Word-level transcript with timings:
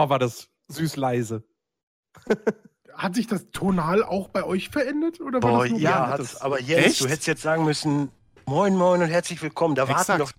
Oh, 0.00 0.08
war 0.08 0.18
das 0.18 0.48
süß 0.68 0.96
leise. 0.96 1.44
Hat 2.94 3.14
sich 3.14 3.26
das 3.26 3.50
tonal 3.50 4.02
auch 4.02 4.28
bei 4.28 4.44
euch 4.44 4.70
verändert? 4.70 5.20
Oder 5.20 5.42
war 5.42 5.50
Boah, 5.50 5.62
das 5.64 5.72
nur 5.72 5.80
ja, 5.80 6.08
hat's, 6.08 6.40
aber 6.40 6.58
Jens, 6.58 6.86
Echt? 6.86 7.00
du 7.02 7.08
hättest 7.08 7.26
jetzt 7.26 7.42
sagen 7.42 7.64
müssen, 7.64 8.10
moin, 8.46 8.74
moin 8.76 9.02
und 9.02 9.08
herzlich 9.08 9.42
willkommen. 9.42 9.74
Da 9.74 9.82
warten 9.88 10.00
Exakt. 10.00 10.20
doch 10.20 10.32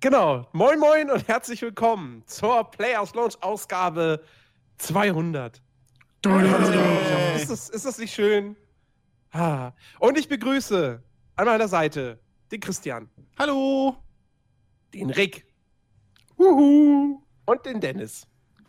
Genau. 0.00 0.46
Moin, 0.52 0.78
moin 0.78 1.10
und 1.10 1.26
herzlich 1.26 1.62
willkommen 1.62 2.24
zur 2.26 2.62
Players 2.64 3.14
Launch 3.14 3.42
Ausgabe 3.42 4.22
200. 4.76 5.62
Hey. 6.26 7.36
Ist, 7.36 7.50
das, 7.50 7.70
ist 7.70 7.86
das 7.86 7.96
nicht 7.96 8.12
schön? 8.12 8.54
Ah. 9.32 9.72
Und 9.98 10.18
ich 10.18 10.28
begrüße 10.28 11.02
an 11.36 11.46
meiner 11.46 11.68
Seite 11.68 12.20
den 12.52 12.60
Christian, 12.60 13.08
Hallo. 13.38 13.96
den 14.92 15.08
Rick 15.08 15.46
Huhu. 16.36 17.22
und 17.46 17.64
den 17.64 17.80
Dennis. 17.80 18.26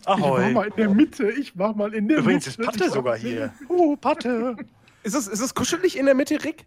Ich 0.08 0.22
war 0.22 0.40
Ahoi. 0.40 0.52
mal 0.52 0.68
in 0.68 0.76
der 0.76 0.90
Mitte. 0.90 1.32
Ich 1.32 1.58
war 1.58 1.76
mal 1.76 1.94
in 1.94 2.08
der 2.08 2.20
Übrigens 2.20 2.48
ist 2.48 2.58
Mitte. 2.60 2.72
Patte 2.72 2.84
Ich 2.86 2.90
war 2.92 2.96
sogar 2.96 3.18
hier. 3.18 3.54
Oh, 3.68 3.96
Patte. 3.96 4.56
Ist 5.04 5.16
es, 5.16 5.28
ist 5.28 5.40
es 5.40 5.54
kuschelig 5.56 5.98
in 5.98 6.06
der 6.06 6.16
Mitte, 6.16 6.44
Rick? 6.44 6.66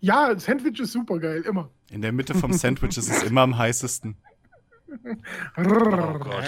Ja, 0.00 0.38
Sandwich 0.38 0.80
ist 0.80 0.92
super 0.92 1.18
geil, 1.18 1.42
immer. 1.42 1.70
In 1.90 2.00
der 2.02 2.12
Mitte 2.12 2.34
vom 2.34 2.52
Sandwich 2.52 2.96
ist 2.96 3.10
es 3.10 3.22
immer 3.24 3.42
am 3.42 3.58
heißesten. 3.58 4.16
Oh 5.56 5.62
Gott. 6.18 6.44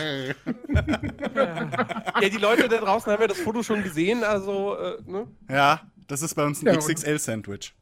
Ja, 2.20 2.28
die 2.28 2.38
Leute 2.38 2.68
da 2.68 2.78
draußen 2.78 3.12
haben 3.12 3.20
ja 3.20 3.28
das 3.28 3.38
Foto 3.38 3.62
schon 3.62 3.82
gesehen, 3.82 4.24
also, 4.24 4.76
äh, 4.76 4.98
ne? 5.06 5.26
Ja, 5.48 5.82
das 6.08 6.22
ist 6.22 6.34
bei 6.34 6.44
uns 6.44 6.62
ein 6.62 6.66
Ja, 6.66 6.72
und- 6.74 6.80
XXL-Sandwich. 6.80 7.74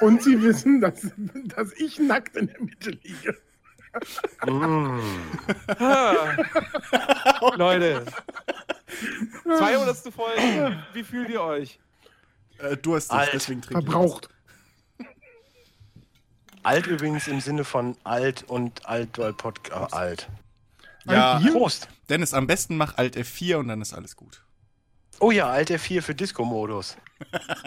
Und 0.00 0.22
sie 0.22 0.40
wissen, 0.42 0.80
dass, 0.80 1.06
dass 1.56 1.72
ich 1.74 1.98
nackt 1.98 2.36
in 2.36 2.46
der 2.46 2.60
Mitte 2.62 2.90
liege. 2.90 3.36
Mm. 4.46 5.00
Leute. 7.56 8.04
200. 9.44 9.96
Folge. 10.12 10.76
Wie, 10.92 10.98
wie 10.98 11.04
fühlt 11.04 11.28
ihr 11.30 11.42
euch? 11.42 11.78
Äh, 12.58 12.76
durstig, 12.76 13.16
Alt. 13.16 13.30
deswegen 13.32 13.62
trinke 13.62 13.82
Verbraucht. 13.82 14.28
Alt 16.62 16.86
übrigens 16.86 17.28
im 17.28 17.40
Sinne 17.40 17.64
von 17.64 17.96
alt 18.02 18.42
und 18.48 18.86
alt, 18.86 19.18
weil 19.18 19.32
Podcast. 19.32 19.94
alt. 19.94 20.28
Ja, 21.04 21.34
Alt 21.34 21.42
Bier? 21.44 21.52
Prost. 21.52 21.88
Dennis, 22.08 22.34
am 22.34 22.46
besten 22.46 22.76
mach 22.76 22.96
Alt 22.96 23.16
F4 23.16 23.56
und 23.56 23.68
dann 23.68 23.80
ist 23.80 23.92
alles 23.94 24.16
gut. 24.16 24.42
Oh 25.20 25.30
ja, 25.30 25.48
alt 25.48 25.70
F4 25.70 26.02
für 26.02 26.14
Disco-Modus. 26.14 26.96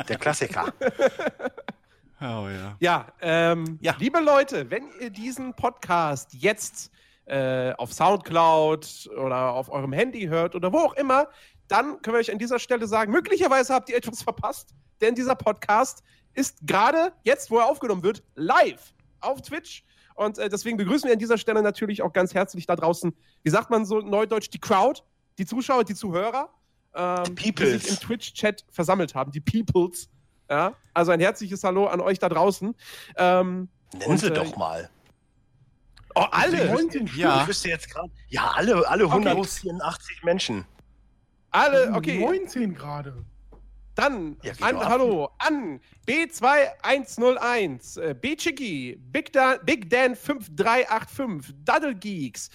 Der 0.08 0.18
Klassiker. 0.18 0.74
Oh 2.22 2.48
ja. 2.50 2.76
Ja, 2.80 3.08
ähm, 3.22 3.78
Ja. 3.82 3.96
liebe 3.98 4.20
Leute, 4.20 4.70
wenn 4.70 4.90
ihr 5.00 5.10
diesen 5.10 5.54
Podcast 5.54 6.34
jetzt 6.34 6.92
äh, 7.26 7.72
auf 7.74 7.94
Soundcloud 7.94 9.10
oder 9.18 9.54
auf 9.54 9.70
eurem 9.72 9.94
Handy 9.94 10.28
hört 10.28 10.56
oder 10.56 10.74
wo 10.74 10.80
auch 10.80 10.94
immer, 10.96 11.28
dann 11.68 12.02
können 12.02 12.16
wir 12.16 12.20
euch 12.20 12.32
an 12.32 12.40
dieser 12.40 12.60
Stelle 12.60 12.88
sagen, 12.88 13.12
möglicherweise 13.12 13.74
habt 13.74 13.90
ihr 13.90 13.96
etwas 13.96 14.24
verpasst, 14.24 14.74
denn 15.02 15.16
dieser 15.16 15.36
Podcast 15.36 16.04
ist 16.34 16.58
gerade 16.66 17.14
jetzt, 17.24 17.52
wo 17.52 17.60
er 17.60 17.68
aufgenommen 17.68 18.04
wird, 18.04 18.24
live 18.36 18.94
auf 19.22 19.42
Twitch. 19.42 19.84
Und 20.16 20.38
äh, 20.40 20.50
deswegen 20.50 20.76
begrüßen 20.78 21.08
wir 21.08 21.14
an 21.14 21.20
dieser 21.20 21.38
Stelle 21.38 21.62
natürlich 21.62 22.02
auch 22.02 22.12
ganz 22.12 22.34
herzlich 22.34 22.66
da 22.66 22.76
draußen, 22.76 23.16
wie 23.44 23.50
sagt 23.50 23.70
man 23.70 23.86
so 23.86 24.00
neudeutsch, 24.02 24.50
die 24.52 24.60
Crowd, 24.60 25.02
die 25.38 25.46
Zuschauer, 25.46 25.86
die 25.86 25.96
Zuhörer, 25.96 26.50
ähm, 26.94 27.36
Die 27.36 27.54
die 27.56 27.66
sich 27.66 27.90
im 27.90 27.96
Twitch-Chat 27.96 28.66
versammelt 28.70 29.16
haben, 29.16 29.32
die 29.32 29.40
Peoples. 29.40 30.10
Ja, 30.50 30.74
also 30.94 31.12
ein 31.12 31.20
herzliches 31.20 31.64
Hallo 31.64 31.86
an 31.88 32.02
euch 32.02 32.18
da 32.20 32.28
draußen. 32.30 32.74
Ähm, 33.18 33.70
Nennen 33.94 34.06
Und, 34.12 34.18
Sie 34.20 34.28
äh, 34.28 34.32
doch 34.34 34.56
mal. 34.56 34.90
oh, 36.16 36.26
alle, 36.32 36.66
19 36.72 37.08
Stück. 37.08 37.20
Ja. 37.20 37.42
Ich 37.42 37.48
wüsste 37.48 37.70
jetzt 37.70 37.90
gerade. 37.90 38.10
Ja, 38.30 38.52
alle, 38.56 38.88
alle 38.88 39.06
Okay. 39.06 39.14
184 39.30 40.24
Menschen. 40.24 40.66
alle, 41.52 41.92
okay. 41.94 42.20
19 42.20 42.74
gerade. 42.74 43.26
Dann 43.96 44.38
Ja, 44.44 44.54
an, 44.62 44.78
hallo, 44.80 45.30
an 45.40 45.80
B2101, 46.08 48.00
äh, 48.00 48.14
B-Chicky, 48.14 48.98
Big, 49.12 49.34
da 49.34 49.58
Big 49.58 49.90
Dan 49.90 50.16
5385, 50.16 51.54
Duddle 51.66 51.96
Geeks, 51.96 52.50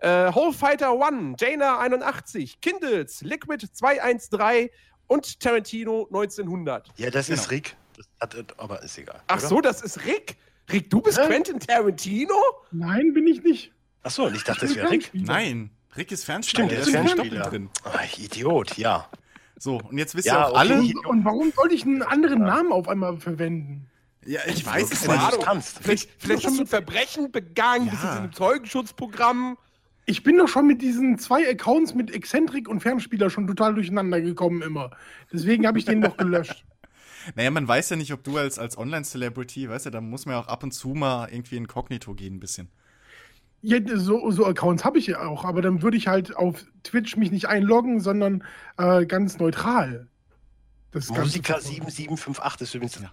äh, 0.00 0.30
Whole 0.34 0.52
Fighter 0.52 0.92
One, 0.94 1.36
Jaina81, 1.36 2.60
Kindles, 2.60 3.22
Liquid 3.22 3.66
213 3.72 4.68
und 5.10 5.40
Tarantino 5.40 6.06
1900. 6.06 6.88
Ja, 6.96 7.10
das 7.10 7.28
ist 7.28 7.40
Genau. 7.40 7.50
Rick. 7.50 7.76
Das 7.96 8.06
hat, 8.20 8.58
aber 8.58 8.82
ist 8.82 8.96
egal. 8.96 9.20
Ach 9.26 9.38
oder? 9.38 9.48
so, 9.48 9.60
das 9.60 9.82
ist 9.82 10.04
Rick. 10.06 10.36
Rick, 10.72 10.88
du 10.88 11.00
bist 11.02 11.18
Hä? 11.20 11.26
Quentin 11.26 11.58
Tarantino? 11.58 12.34
Nein, 12.70 13.12
bin 13.12 13.26
ich 13.26 13.42
nicht. 13.42 13.72
Ach 14.04 14.10
so, 14.10 14.26
und 14.26 14.36
ich 14.36 14.44
dachte, 14.44 14.66
das 14.66 14.76
wäre 14.76 14.88
Rick. 14.90 15.10
Nein, 15.12 15.70
Rick 15.96 16.12
ist 16.12 16.24
Fernspieler. 16.24 16.68
Stimmt, 16.68 16.70
der 16.70 16.78
ist 16.80 16.86
ist 16.86 16.92
Fernspieler. 16.94 17.42
Drin. 17.50 17.68
Ah, 17.84 18.04
Idiot, 18.16 18.78
ja. 18.78 19.10
So, 19.58 19.78
und 19.78 19.98
jetzt 19.98 20.14
wisst 20.14 20.26
Ja, 20.28 20.34
ihr 20.34 20.46
auch 20.46 20.50
okay. 20.50 20.58
alle. 20.60 20.74
Und, 20.80 21.06
und 21.06 21.24
warum 21.24 21.52
sollte 21.52 21.74
ich 21.74 21.82
einen 21.84 22.02
anderen 22.02 22.42
Namen 22.42 22.72
auf 22.72 22.88
einmal 22.88 23.18
verwenden? 23.18 23.90
Ja, 24.24 24.40
ich 24.46 24.64
weiß 24.64 24.92
es 24.92 25.08
nicht. 25.08 25.20
du 25.32 25.38
es 25.38 25.44
kannst. 25.44 25.78
Vielleicht, 25.82 26.08
vielleicht 26.18 26.46
hast 26.46 26.56
du 26.56 26.62
ein 26.62 26.66
Verbrechen 26.66 27.32
begangen, 27.32 27.86
Ja. 27.86 27.90
bist 27.90 28.04
jetzt 28.04 28.12
in 28.12 28.18
einem 28.18 28.32
Zeugenschutzprogramm. 28.32 29.58
Ich 30.10 30.24
bin 30.24 30.38
doch 30.38 30.48
schon 30.48 30.66
mit 30.66 30.82
diesen 30.82 31.18
zwei 31.18 31.48
Accounts 31.48 31.94
mit 31.94 32.10
Exzentrik 32.10 32.68
und 32.68 32.80
Fernspieler 32.80 33.30
schon 33.30 33.46
total 33.46 33.74
durcheinander 33.74 34.20
gekommen 34.20 34.60
immer. 34.60 34.90
Deswegen 35.32 35.68
habe 35.68 35.78
ich 35.78 35.84
den 35.84 36.00
noch 36.00 36.16
gelöscht. 36.16 36.64
Naja, 37.34 37.50
man 37.50 37.68
weiß 37.68 37.90
ja 37.90 37.96
nicht, 37.96 38.14
ob 38.14 38.24
du 38.24 38.38
als, 38.38 38.58
als 38.58 38.78
Online-Celebrity, 38.78 39.68
weißt 39.68 39.84
du, 39.84 39.90
da 39.90 40.00
muss 40.00 40.24
man 40.24 40.36
ja 40.36 40.40
auch 40.40 40.48
ab 40.48 40.62
und 40.62 40.72
zu 40.72 40.94
mal 40.94 41.28
irgendwie 41.30 41.58
inkognito 41.58 42.14
gehen 42.14 42.36
ein 42.36 42.40
bisschen. 42.40 42.70
Ja, 43.60 43.76
so, 43.94 44.30
so 44.30 44.46
Accounts 44.46 44.86
habe 44.86 44.98
ich 44.98 45.08
ja 45.08 45.26
auch, 45.26 45.44
aber 45.44 45.60
dann 45.60 45.82
würde 45.82 45.98
ich 45.98 46.08
halt 46.08 46.34
auf 46.34 46.64
Twitch 46.82 47.18
mich 47.18 47.30
nicht 47.30 47.46
einloggen, 47.46 48.00
sondern 48.00 48.42
äh, 48.78 49.04
ganz 49.04 49.38
neutral. 49.38 50.08
Das 50.92 51.10
Musiker 51.10 51.60
verfolgen. 51.60 51.90
7758 51.90 52.62
ist 52.62 52.74
übrigens. 52.74 53.00
Ja. 53.02 53.12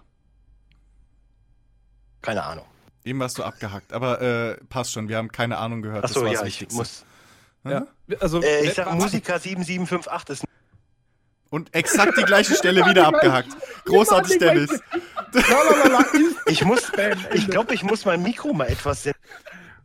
Keine 2.22 2.44
Ahnung. 2.44 2.64
Eben 3.04 3.20
warst 3.20 3.38
du 3.38 3.42
abgehackt, 3.44 3.92
aber 3.92 4.20
äh, 4.20 4.56
passt 4.68 4.92
schon, 4.92 5.08
wir 5.08 5.16
haben 5.16 5.30
keine 5.32 5.58
Ahnung 5.58 5.82
gehört. 5.82 6.04
Achso, 6.04 6.20
das 6.20 6.24
war 6.24 6.32
ja, 6.32 6.38
das 6.40 6.48
ich 6.48 6.68
muss. 6.72 7.04
Hm? 7.64 7.70
Ja. 7.70 7.86
Also, 8.20 8.42
Äh, 8.42 8.66
ich 8.66 8.74
sag 8.74 8.92
Musiker 8.94 9.38
7758 9.38 10.42
ist. 10.44 10.44
Und 11.50 11.74
exakt 11.74 12.18
die 12.18 12.24
gleiche 12.24 12.54
Stelle 12.54 12.84
wieder 12.86 13.06
abgehackt. 13.08 13.48
Großartig, 13.86 14.38
Dennis. 14.38 14.70
Ich 16.46 16.64
muss. 16.64 16.92
Ich 17.32 17.48
glaube, 17.48 17.74
ich 17.74 17.82
muss 17.82 18.04
mein 18.04 18.22
Mikro 18.22 18.52
mal 18.52 18.66
etwas 18.68 19.02
sen- 19.04 19.14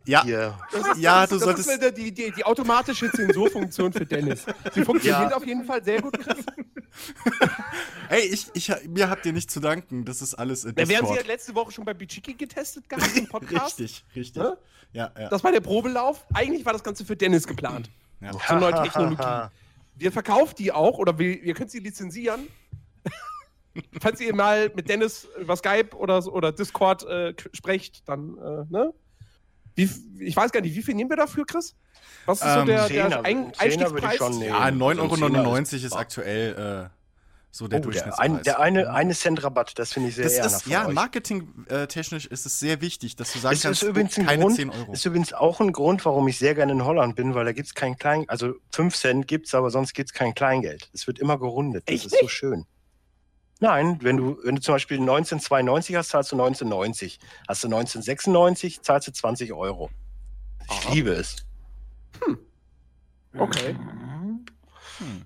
Ja, 0.06 0.22
hier. 0.22 0.58
Das 0.72 0.86
ist, 0.88 0.98
Ja, 0.98 1.20
das 1.22 1.30
du 1.30 1.38
solltest- 1.38 1.68
Das 1.68 1.76
ist 1.88 1.96
die, 1.96 2.12
die, 2.12 2.30
die 2.30 2.44
automatische 2.44 3.10
Zensurfunktion 3.10 3.92
für 3.92 4.04
Dennis. 4.04 4.44
Sie 4.74 4.84
funktioniert 4.84 5.30
Ja. 5.30 5.36
auf 5.36 5.46
jeden 5.46 5.64
Fall 5.64 5.82
sehr 5.82 6.02
gut, 6.02 6.18
Chris. 6.18 6.44
ey, 8.10 8.20
ich, 8.26 8.46
ich, 8.54 8.70
mir 8.88 9.08
habt 9.08 9.24
ihr 9.26 9.32
nicht 9.32 9.50
zu 9.50 9.60
danken. 9.60 10.04
Das 10.04 10.22
ist 10.22 10.34
alles 10.34 10.64
in 10.64 10.70
Ja, 10.76 10.88
während 10.88 10.90
Sie 11.08 11.14
ja 11.14 11.20
Discord. 11.20 11.26
letzte 11.26 11.54
Woche 11.54 11.72
schon 11.72 11.84
bei 11.84 11.94
Bichiki 11.94 12.34
getestet 12.34 12.88
gehabt 12.88 13.16
im 13.16 13.26
Podcast. 13.28 13.78
Richtig, 13.80 14.04
richtig. 14.14 14.42
Ne? 14.42 14.56
Ja, 14.92 15.10
ja. 15.18 15.28
Das 15.28 15.42
war 15.42 15.52
der 15.52 15.60
Probelauf. 15.60 16.24
Eigentlich 16.34 16.64
war 16.64 16.72
das 16.72 16.84
Ganze 16.84 17.04
für 17.04 17.16
Dennis 17.16 17.46
geplant. 17.46 17.90
ja. 18.20 18.30
So 18.48 18.54
neue 18.56 18.74
Technologie. 18.82 19.48
Wir 19.96 20.12
verkaufen 20.12 20.54
die 20.58 20.70
auch 20.72 20.98
oder 20.98 21.18
wir, 21.18 21.40
ihr 21.42 21.54
könnt 21.54 21.70
sie 21.70 21.78
lizenzieren. 21.78 22.48
Falls 24.00 24.20
ihr 24.20 24.32
mal 24.34 24.70
mit 24.76 24.88
Dennis 24.88 25.26
über 25.40 25.56
Skype 25.56 25.96
oder, 25.96 26.24
oder 26.32 26.52
Discord 26.52 27.04
äh, 27.08 27.34
sprecht, 27.52 28.08
dann, 28.08 28.36
äh, 28.38 28.64
ne? 28.72 28.92
Wie, 29.74 29.88
ich 30.20 30.36
weiß 30.36 30.52
gar 30.52 30.60
nicht, 30.60 30.74
wie 30.74 30.82
viel 30.82 30.94
nehmen 30.94 31.10
wir 31.10 31.16
dafür, 31.16 31.44
Chris? 31.46 31.74
Was 32.26 32.40
ist 32.40 32.52
so 32.54 32.60
Ähm, 32.60 32.66
der, 32.66 32.86
Zehner, 32.86 33.08
der 33.08 33.24
Ein 33.24 33.52
Zehner 33.54 33.90
würde 33.90 33.98
ich 33.98 34.04
Einstiegspreis? 34.04 34.16
schon 34.16 34.38
nehmen. 34.38 34.50
Ja, 34.50 34.58
So 34.58 34.62
ein 34.62 34.78
9,99 34.78 35.14
Zehner 35.16 35.48
Euro 35.48 35.56
ist 35.86 35.92
aktuell 35.92 36.88
äh, 36.90 36.90
so 37.50 37.68
der 37.68 37.78
Oh, 37.78 37.80
der, 37.80 37.80
Durchschnittspreis. 37.82 38.18
ein, 38.30 38.42
der 38.42 38.58
eine, 38.60 38.90
eine 38.92 39.14
Cent 39.14 39.42
Rabatt, 39.44 39.78
das 39.78 39.92
finde 39.92 40.08
ich 40.08 40.16
sehr 40.16 40.24
das 40.24 40.62
ist, 40.62 40.66
ja, 40.66 40.88
marketingtechnisch 40.88 42.26
ist 42.26 42.46
es 42.46 42.58
sehr 42.58 42.80
wichtig, 42.80 43.14
dass 43.16 43.32
du 43.32 43.38
sagen 43.38 43.54
Das 43.54 43.62
kannst, 43.62 43.82
ist 43.82 43.88
übrigens 43.88 44.18
ein 44.18 44.26
keine 44.26 44.42
Grund, 44.42 44.56
10 44.56 44.70
Euro. 44.70 44.92
ist 44.92 45.04
übrigens 45.06 45.32
auch 45.32 45.60
ein 45.60 45.72
Grund, 45.72 46.04
warum 46.04 46.26
ich 46.28 46.38
sehr 46.38 46.54
gerne 46.54 46.72
in 46.72 46.84
Holland 46.84 47.14
bin, 47.14 47.34
weil 47.34 47.44
da 47.44 47.52
gibt 47.52 47.68
es 47.68 47.74
kein 47.74 47.96
Klein, 47.96 48.24
also 48.28 48.54
5 48.72 48.96
Cent 48.96 49.28
gibt 49.28 49.46
es, 49.46 49.54
aber 49.54 49.70
sonst 49.70 49.94
gibt 49.94 50.10
es 50.10 50.14
kein 50.14 50.34
Kleingeld. 50.34 50.90
Es 50.92 51.06
wird 51.06 51.18
immer 51.20 51.38
gerundet. 51.38 51.84
Das 51.86 51.94
Echt 51.94 52.06
ist 52.06 52.18
so 52.20 52.26
schön. 52.28 52.66
Nein, 53.60 53.98
wenn 54.02 54.16
du, 54.16 54.38
wenn 54.42 54.56
du 54.56 54.60
zum 54.60 54.74
Beispiel 54.74 54.98
1992 54.98 55.96
hast, 55.96 56.08
zahlst 56.08 56.32
du 56.32 56.36
1990. 56.36 57.18
Hast 57.48 57.64
du 57.64 57.68
1996, 57.68 58.82
zahlst 58.82 59.08
du 59.08 59.12
20 59.12 59.52
Euro. 59.52 59.90
Ich 60.70 60.94
liebe 60.94 61.10
es. 61.10 61.36
Okay. 63.36 63.76
Hm. 64.98 65.22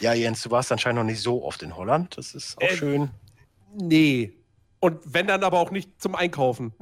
Ja, 0.00 0.12
Jens, 0.12 0.42
du 0.42 0.50
warst 0.50 0.70
anscheinend 0.72 0.98
noch 0.98 1.04
nicht 1.04 1.22
so 1.22 1.44
oft 1.44 1.62
in 1.62 1.76
Holland. 1.76 2.16
Das 2.16 2.34
ist 2.34 2.56
auch 2.58 2.62
Äh, 2.62 2.76
schön. 2.76 3.10
Nee. 3.74 4.34
Und 4.80 5.00
wenn 5.04 5.26
dann 5.26 5.42
aber 5.42 5.58
auch 5.58 5.70
nicht 5.70 6.00
zum 6.00 6.14
Einkaufen. 6.14 6.72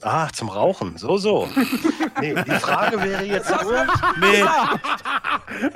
Ah, 0.00 0.28
zum 0.32 0.48
Rauchen. 0.48 0.96
So, 0.96 1.16
so. 1.18 1.48
nee, 2.20 2.32
die 2.32 2.50
Frage 2.52 3.02
wäre 3.02 3.24
jetzt 3.24 3.50
nur, 3.50 3.84
Nee. 4.20 4.44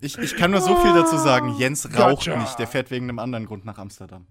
Ich, 0.00 0.16
ich 0.18 0.36
kann 0.36 0.50
nur 0.52 0.60
so 0.60 0.76
viel 0.76 0.92
dazu 0.94 1.16
sagen. 1.18 1.56
Jens 1.58 1.86
raucht 1.86 2.26
Gotcha. 2.26 2.36
nicht. 2.38 2.58
Der 2.58 2.66
fährt 2.68 2.90
wegen 2.90 3.06
einem 3.08 3.18
anderen 3.18 3.46
Grund 3.46 3.64
nach 3.64 3.78
Amsterdam. 3.78 4.26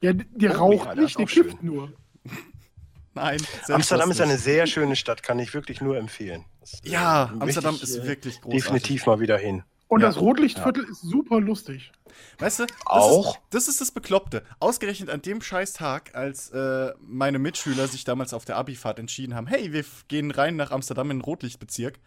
Ja, 0.00 0.12
der 0.12 0.52
Oh, 0.60 0.72
raucht 0.72 0.86
ja, 0.86 0.94
das 0.94 0.96
nicht, 0.96 1.18
ist 1.18 1.36
der 1.36 1.44
kifft 1.44 1.62
nur. 1.62 1.92
Nein. 3.14 3.40
Amsterdam 3.68 4.10
ist 4.12 4.20
eine 4.20 4.38
sehr 4.38 4.66
schöne 4.68 4.94
Stadt, 4.94 5.22
kann 5.24 5.38
ich 5.40 5.52
wirklich 5.54 5.80
nur 5.80 5.96
empfehlen. 5.96 6.44
Das, 6.60 6.74
äh, 6.84 6.90
Ja, 6.90 7.26
möchte 7.32 7.42
Amsterdam 7.42 7.74
ist 7.82 7.96
äh, 7.96 8.04
wirklich 8.06 8.40
großartig. 8.40 8.62
Definitiv 8.64 9.06
mal 9.06 9.18
wieder 9.18 9.36
hin. 9.36 9.64
Und 9.88 10.02
Ja. 10.02 10.08
das 10.08 10.18
Rotlichtviertel 10.20 10.84
ist 10.84 11.00
super 11.00 11.40
lustig. 11.40 11.90
Weißt 12.38 12.60
du, 12.60 12.66
das 12.66 12.76
Auch? 12.86 13.34
Ist, 13.36 13.42
das 13.50 13.68
ist 13.68 13.80
das 13.80 13.90
Bekloppte. 13.90 14.44
Ausgerechnet 14.60 15.10
an 15.10 15.22
dem 15.22 15.40
scheiß 15.40 15.72
Tag, 15.72 16.14
als 16.14 16.50
äh, 16.50 16.92
meine 17.00 17.38
Mitschüler 17.40 17.88
sich 17.88 18.04
damals 18.04 18.34
auf 18.34 18.44
der 18.44 18.56
Abifahrt 18.56 18.98
entschieden 19.00 19.34
haben, 19.34 19.46
hey, 19.48 19.72
wir 19.72 19.84
gehen 20.06 20.30
rein 20.30 20.54
nach 20.56 20.70
Amsterdam 20.70 21.10
in 21.10 21.18
den 21.18 21.24
Rotlichtbezirk. 21.24 21.98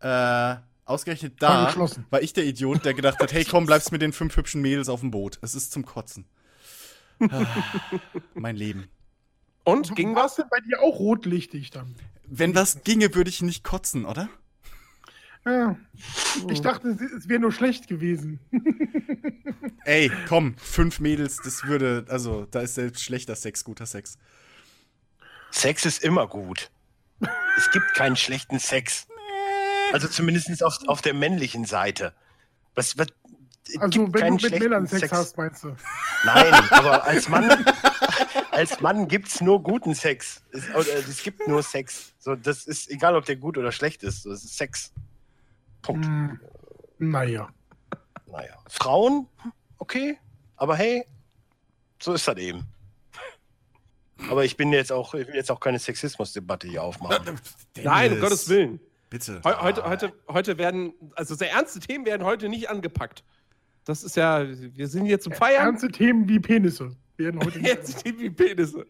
Äh, 0.00 0.54
ausgerechnet 0.86 1.34
da 1.40 1.74
war 2.10 2.22
ich 2.22 2.32
der 2.32 2.44
Idiot, 2.44 2.84
der 2.84 2.94
gedacht 2.94 3.18
hat, 3.20 3.32
hey, 3.32 3.44
komm, 3.44 3.66
bleibst 3.66 3.92
mit 3.92 4.00
den 4.02 4.12
fünf 4.12 4.36
hübschen 4.36 4.62
Mädels 4.62 4.88
auf 4.88 5.00
dem 5.00 5.10
Boot. 5.10 5.38
Es 5.42 5.54
ist 5.54 5.72
zum 5.72 5.84
Kotzen. 5.84 6.24
Ah, 7.20 7.46
mein 8.34 8.56
Leben. 8.56 8.88
Und 9.64 9.94
ging 9.96 10.14
War 10.14 10.24
was? 10.24 10.36
denn 10.36 10.46
bei 10.50 10.60
dir 10.60 10.80
auch 10.80 10.98
rotlichtig 10.98 11.70
dann? 11.70 11.94
Wenn 12.28 12.52
das 12.52 12.82
ginge, 12.84 13.14
würde 13.14 13.30
ich 13.30 13.42
nicht 13.42 13.64
kotzen, 13.64 14.04
oder? 14.04 14.28
Ja. 15.44 15.76
Ich 16.50 16.60
dachte, 16.60 16.88
es- 16.88 17.00
es 17.00 17.28
wäre 17.28 17.40
nur 17.40 17.52
schlecht 17.52 17.86
gewesen. 17.88 18.40
Ey, 19.84 20.10
komm, 20.28 20.56
fünf 20.58 20.98
Mädels, 21.00 21.36
das 21.42 21.64
würde, 21.64 22.04
also, 22.08 22.46
da 22.50 22.60
ist 22.60 22.74
selbst 22.74 23.02
schlechter 23.04 23.36
Sex 23.36 23.62
guter 23.64 23.86
Sex. 23.86 24.18
Sex 25.52 25.86
ist 25.86 26.02
immer 26.02 26.26
gut. 26.26 26.70
Es 27.56 27.70
gibt 27.70 27.94
keinen 27.94 28.16
schlechten 28.16 28.58
Sex. 28.58 29.06
Also 29.96 30.08
zumindest 30.08 30.62
auf, 30.62 30.86
auf 30.88 31.00
der 31.00 31.14
männlichen 31.14 31.64
Seite. 31.64 32.12
Was, 32.74 32.98
was, 32.98 33.06
es 33.66 33.80
Also, 33.80 33.88
gibt 33.88 34.12
wenn 34.12 34.20
keinen 34.20 34.28
du 34.28 34.34
mit 34.34 34.40
schlechten 34.42 34.68
Männern 34.68 34.86
Sex, 34.86 35.10
hast, 35.10 35.38
meinst 35.38 35.64
du? 35.64 35.74
Nein, 36.26 36.52
aber 36.70 37.04
als 37.04 37.30
Mann, 37.30 37.64
als 38.50 38.78
Mann 38.82 39.08
gibt's 39.08 39.40
nur 39.40 39.62
guten 39.62 39.94
Sex. 39.94 40.42
Es, 40.52 40.68
es 40.68 41.22
gibt 41.22 41.48
nur 41.48 41.62
Sex. 41.62 42.12
So, 42.18 42.36
das 42.36 42.66
ist 42.66 42.90
egal, 42.90 43.16
ob 43.16 43.24
der 43.24 43.36
gut 43.36 43.56
oder 43.56 43.72
schlecht 43.72 44.02
ist. 44.02 44.26
Das 44.26 44.44
ist 44.44 44.58
Sex. 44.58 44.92
Punkt. 45.80 46.04
Hm, 46.04 46.40
naja. 46.98 47.48
Naja. 48.26 48.58
Frauen, 48.68 49.26
okay, 49.78 50.18
aber 50.56 50.76
hey, 50.76 51.06
so 52.02 52.12
ist 52.12 52.28
das 52.28 52.36
eben. 52.36 52.66
Aber 54.28 54.44
ich 54.44 54.58
bin 54.58 54.74
jetzt 54.74 54.92
auch, 54.92 55.14
ich 55.14 55.26
will 55.26 55.36
jetzt 55.36 55.50
auch 55.50 55.60
keine 55.60 55.78
Sexismusdebatte 55.78 56.68
hier 56.68 56.82
aufmachen. 56.82 57.40
Nein, 57.82 58.12
um 58.12 58.20
Gottes 58.20 58.46
Willen. 58.50 58.78
Bitte. 59.10 59.40
Heu 59.44 59.54
heute, 59.60 59.84
heute, 59.84 60.12
heute 60.28 60.58
werden, 60.58 60.92
also 61.14 61.34
sehr 61.34 61.50
ernste 61.52 61.80
Themen 61.80 62.04
werden 62.06 62.24
heute 62.24 62.48
nicht 62.48 62.68
angepackt. 62.68 63.22
Das 63.84 64.02
ist 64.02 64.16
ja, 64.16 64.44
wir 64.48 64.88
sind 64.88 65.06
hier 65.06 65.20
zum 65.20 65.32
Feiern. 65.32 65.66
Ernste 65.66 65.88
Themen 65.88 66.28
wie 66.28 66.40
Penisse 66.40 66.96
werden 67.16 67.40
heute 67.44 67.58
nicht. 67.60 67.70
Ernste 67.76 68.02
Themen 68.02 68.18
wie 68.18 68.30
Penisse. 68.30 68.86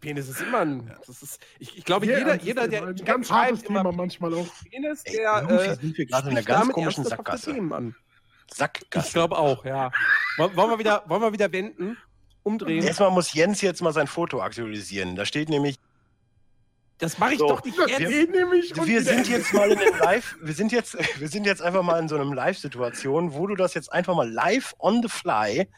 Penis 0.00 0.28
ist 0.28 0.40
immer 0.42 0.60
ein, 0.60 0.90
das 1.06 1.22
ist, 1.22 1.40
ich, 1.58 1.78
ich 1.78 1.84
glaube, 1.84 2.04
Sehr 2.06 2.18
jeder, 2.18 2.36
jeder, 2.36 2.68
der 2.68 2.80
Thema. 2.80 2.90
ein 2.90 3.04
ganz 3.04 3.30
hartes 3.30 3.60
schreibt, 3.60 3.70
immer 3.70 3.82
Thema 3.82 3.92
manchmal 3.96 4.34
auch. 4.34 4.46
Penis, 4.70 5.02
Ey, 5.04 5.16
der 5.16 5.42
irgendwie 5.48 5.64
äh, 5.64 5.74
sind 5.76 5.98
wir 5.98 6.06
gerade 6.06 6.30
in 6.30 6.36
einer 6.36 6.44
ganz 6.44 6.72
komischen 6.72 7.04
Sackgasse. 7.04 7.52
Themen 7.54 7.72
an. 7.72 7.94
Ich 8.50 8.56
Sackgasse. 8.56 9.12
glaube 9.12 9.38
auch, 9.38 9.64
ja. 9.64 9.90
Wollen 10.36 10.56
wollen 10.56 10.70
wir 10.70 10.78
wieder, 10.78 11.04
wollen 11.06 11.22
wir 11.22 11.32
wieder 11.32 11.50
wenden? 11.52 11.96
Umdrehen? 12.42 12.84
Erstmal 12.84 13.10
muss 13.10 13.32
Jens 13.32 13.62
jetzt 13.62 13.80
mal 13.80 13.94
sein 13.94 14.06
Foto 14.06 14.42
aktualisieren. 14.42 15.16
Da 15.16 15.24
steht 15.24 15.48
nämlich, 15.48 15.76
Das 17.04 17.18
mache 17.18 17.34
ich 17.34 17.38
So, 17.38 17.48
doch 17.48 17.62
nicht 17.62 17.76
jetzt. 17.76 18.00
wir 18.00 18.32
wieder- 18.86 19.02
sind 19.02 19.28
jetzt 19.28 19.52
mal 19.52 19.70
in 19.70 19.78
einem 19.78 19.98
Live, 19.98 20.36
wir 20.40 20.54
sind 20.54 20.72
jetzt, 20.72 20.96
wir 21.20 21.28
sind 21.28 21.44
jetzt 21.44 21.60
einfach 21.60 21.82
mal 21.82 21.98
in 22.00 22.08
so 22.08 22.14
einem 22.16 22.32
Live-Situation, 22.32 23.34
wo 23.34 23.46
du 23.46 23.56
das 23.56 23.74
jetzt 23.74 23.92
einfach 23.92 24.14
mal 24.14 24.26
live 24.30 24.74
on 24.78 25.02
the 25.02 25.08
fly 25.08 25.68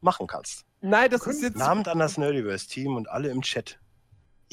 machen 0.00 0.26
kannst. 0.26 0.64
Nein, 0.80 1.10
das 1.10 1.26
ist 1.28 1.42
jetzt. 1.42 1.56
Namen 1.56 1.86
an 1.86 2.00
das 2.00 2.18
Nerdiverse-Team 2.18 2.96
und 2.96 3.08
alle 3.08 3.28
im 3.28 3.40
Chat. 3.42 3.78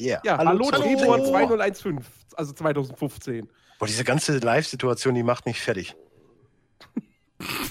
Yeah. 0.00 0.20
Ja, 0.24 0.38
hallo, 0.38 0.70
zurück. 0.70 0.84
Februar 0.84 1.18
2015, 1.24 2.04
also 2.36 2.52
2015. 2.52 3.48
Boah, 3.80 3.86
diese 3.86 4.04
ganze 4.04 4.38
Live-Situation, 4.38 5.16
die 5.16 5.24
macht 5.24 5.44
mich 5.44 5.60
fertig. 5.60 5.96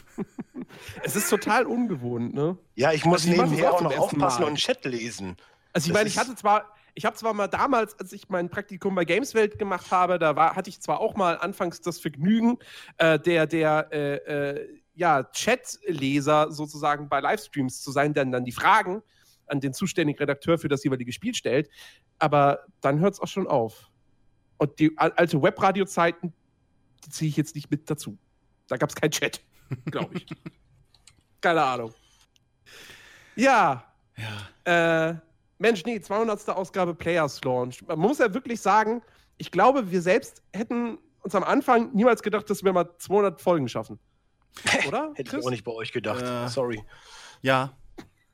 Es 1.04 1.16
ist 1.16 1.30
total 1.30 1.66
ungewohnt, 1.66 2.34
ne? 2.34 2.58
Ja, 2.76 2.92
ich 2.92 3.06
muss 3.06 3.26
Also 3.28 3.30
nebenher 3.42 3.74
auch 3.74 3.82
noch 3.82 3.98
aufpassen 3.98 4.42
Mal. 4.44 4.50
und 4.50 4.56
Chat 4.58 4.84
lesen. 4.86 5.38
Also 5.74 5.86
ich 5.88 5.94
Das 5.94 6.00
meine, 6.00 6.10
ich 6.10 6.18
hatte 6.18 6.36
zwar, 6.36 6.66
ich 6.96 7.06
habe 7.06 7.16
zwar 7.16 7.34
mal 7.34 7.48
damals, 7.48 7.98
als 8.00 8.12
ich 8.14 8.30
mein 8.30 8.50
Praktikum 8.50 8.96
bei 8.96 9.06
Gameswelt 9.06 9.58
gemacht 9.60 9.92
habe, 9.92 10.20
da 10.20 10.36
war, 10.36 10.56
hatte 10.56 10.70
ich 10.70 10.82
zwar 10.82 11.00
auch 11.00 11.16
mal 11.16 11.38
anfangs 11.38 11.82
das 11.82 12.00
Vergnügen, 12.00 12.58
äh, 12.98 13.20
der, 13.20 13.48
der, 13.48 13.88
äh, 13.92 14.16
äh, 14.16 14.80
ja, 14.94 15.24
Chatleser 15.24 16.52
sozusagen 16.52 17.08
bei 17.10 17.20
Livestreams 17.22 17.82
zu 17.82 17.92
sein, 17.92 18.14
der 18.14 18.26
dann 18.26 18.44
die 18.46 18.52
Fragen 18.52 19.02
an 19.48 19.60
den 19.60 19.74
zuständigen 19.74 20.20
Redakteur 20.20 20.58
für 20.58 20.68
das 20.68 20.84
jeweilige 20.84 21.12
Spiel 21.14 21.34
stellt. 21.34 21.70
Aber 22.20 22.60
dann 22.82 23.00
hört 23.00 23.14
es 23.16 23.20
auch 23.20 23.28
schon 23.28 23.48
auf. 23.48 23.90
Und 24.58 24.80
die 24.80 24.98
al- 24.98 25.14
alte 25.14 25.42
Webradio-Zeiten, 25.42 26.34
die 27.06 27.10
ziehe 27.10 27.30
ich 27.30 27.38
jetzt 27.38 27.56
nicht 27.56 27.72
mit 27.72 27.90
dazu. 27.90 28.18
Da 28.68 28.78
gab 28.78 28.90
es 28.90 28.96
keinen 28.96 29.12
Chat, 29.12 29.42
glaube 29.86 30.16
ich. 30.16 30.26
Keine 31.40 31.64
Ahnung. 31.64 31.94
Ja, 33.36 33.86
Ja. 34.66 35.10
äh, 35.10 35.16
Mensch, 35.62 35.86
nee, 35.86 36.00
200. 36.02 36.50
Ausgabe 36.50 36.94
Players 36.96 37.42
Launch. 37.44 37.86
Man 37.88 38.00
muss 38.00 38.18
ja 38.20 38.34
wirklich 38.34 38.60
sagen, 38.62 39.02
ich 39.38 39.52
glaube, 39.52 39.92
wir 39.92 40.02
selbst 40.02 40.42
hätten 40.54 40.98
uns 41.22 41.36
am 41.36 41.44
Anfang 41.44 41.94
niemals 41.94 42.24
gedacht, 42.24 42.50
dass 42.50 42.64
wir 42.64 42.74
mal 42.74 42.90
200 42.98 43.40
Folgen 43.40 43.70
schaffen. 43.70 44.00
Oder? 44.88 45.12
Hätte 45.16 45.38
ich 45.38 45.46
auch 45.46 45.50
nicht 45.50 45.64
bei 45.64 45.72
euch 45.72 45.92
gedacht. 45.92 46.24
Äh. 46.24 46.48
Sorry. 46.50 46.84
Ja. 47.42 47.78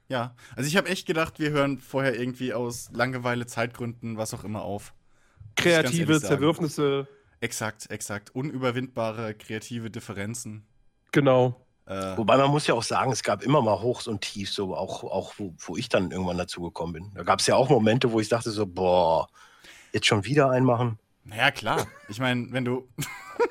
Ja. 0.07 0.35
Also 0.55 0.67
ich 0.67 0.77
habe 0.77 0.87
echt 0.87 1.05
gedacht, 1.05 1.39
wir 1.39 1.49
hören 1.51 1.79
vorher 1.79 2.17
irgendwie 2.17 2.53
aus 2.53 2.89
Langeweile, 2.93 3.45
Zeitgründen, 3.45 4.17
was 4.17 4.33
auch 4.33 4.43
immer 4.43 4.61
auf. 4.61 4.93
Kreative. 5.55 6.21
Zerwürfnisse, 6.21 7.07
Exakt, 7.39 7.91
exakt. 7.91 8.33
Unüberwindbare 8.33 9.35
kreative 9.35 9.91
Differenzen. 9.91 10.65
genau. 11.11 11.66
Äh, 11.87 12.17
Wobei 12.17 12.35
man 12.37 12.51
muss 12.51 12.67
ja 12.67 12.73
auch 12.73 12.83
sagen, 12.83 13.11
es 13.13 13.23
gab 13.23 13.43
immer 13.43 13.61
mal 13.61 13.79
Hochs 13.81 14.07
und 14.07 14.21
Tiefs, 14.21 14.53
so 14.53 14.75
auch, 14.75 15.03
auch 15.03 15.33
wo, 15.37 15.53
wo 15.57 15.77
ich 15.77 15.87
dann 15.87 16.11
irgendwann 16.11 16.37
dazu 16.37 16.61
gekommen 16.61 16.93
bin. 16.93 17.11
Da 17.15 17.23
gab 17.23 17.39
es 17.39 17.47
ja 17.47 17.55
auch 17.55 17.69
Momente, 17.69 18.11
wo 18.11 18.19
ich 18.19 18.27
dachte 18.27 18.51
so, 18.51 18.65
boah, 18.65 19.29
jetzt 19.93 20.05
schon 20.05 20.25
wieder 20.25 20.49
einmachen. 20.51 20.99
naja, 21.23 21.51
klar. 21.51 21.87
Ich 22.09 22.19
meine, 22.19 22.51
wenn 22.51 22.65
du. 22.65 22.87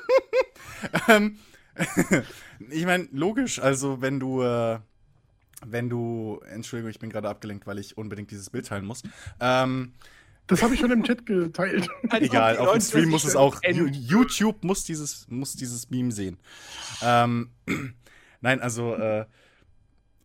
ähm, 1.08 1.38
ich 2.70 2.84
meine, 2.84 3.08
logisch, 3.12 3.58
also 3.58 4.00
wenn 4.02 4.20
du. 4.20 4.42
Äh, 4.42 4.80
wenn 5.64 5.88
du. 5.88 6.40
Entschuldigung, 6.50 6.90
ich 6.90 6.99
bin 6.99 7.08
gerade 7.08 7.30
abgelenkt, 7.30 7.66
weil 7.66 7.78
ich 7.78 7.96
unbedingt 7.96 8.30
dieses 8.30 8.50
Bild 8.50 8.66
teilen 8.66 8.84
muss. 8.84 9.02
Ähm, 9.40 9.94
Das 10.46 10.62
habe 10.62 10.75
ich 10.75 10.80
schon 10.80 10.90
im 10.90 11.02
Chat 11.02 11.25
geteilt. 11.26 11.88
Egal, 12.12 12.58
auf 12.58 12.72
dem 12.72 12.80
Stream 12.82 13.08
muss 13.08 13.25
es 13.25 13.34
auch. 13.34 13.60
YouTube 13.64 14.62
muss 14.62 14.84
dieses, 14.84 15.26
muss 15.28 15.54
dieses 15.54 15.88
Meme 15.90 16.12
sehen. 16.12 16.38
Ähm, 17.02 17.50
nein, 18.40 18.60
also, 18.60 18.94
äh, 18.94 19.26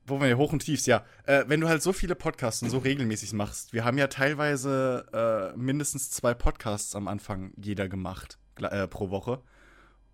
wo 0.05 0.19
wir 0.19 0.27
hier 0.27 0.37
hoch 0.37 0.51
und 0.51 0.59
tiefs, 0.59 0.85
ja. 0.87 1.03
Äh, 1.25 1.43
wenn 1.47 1.61
du 1.61 1.69
halt 1.69 1.81
so 1.81 1.93
viele 1.93 2.15
Podcasts 2.15 2.61
und 2.63 2.69
so 2.69 2.79
regelmäßig 2.79 3.33
machst, 3.33 3.71
wir 3.73 3.85
haben 3.85 3.97
ja 3.97 4.07
teilweise 4.07 5.53
äh, 5.53 5.57
mindestens 5.57 6.09
zwei 6.09 6.33
Podcasts 6.33 6.95
am 6.95 7.07
Anfang 7.07 7.53
jeder 7.57 7.87
gemacht 7.87 8.37
äh, 8.59 8.87
pro 8.87 9.09
Woche. 9.09 9.41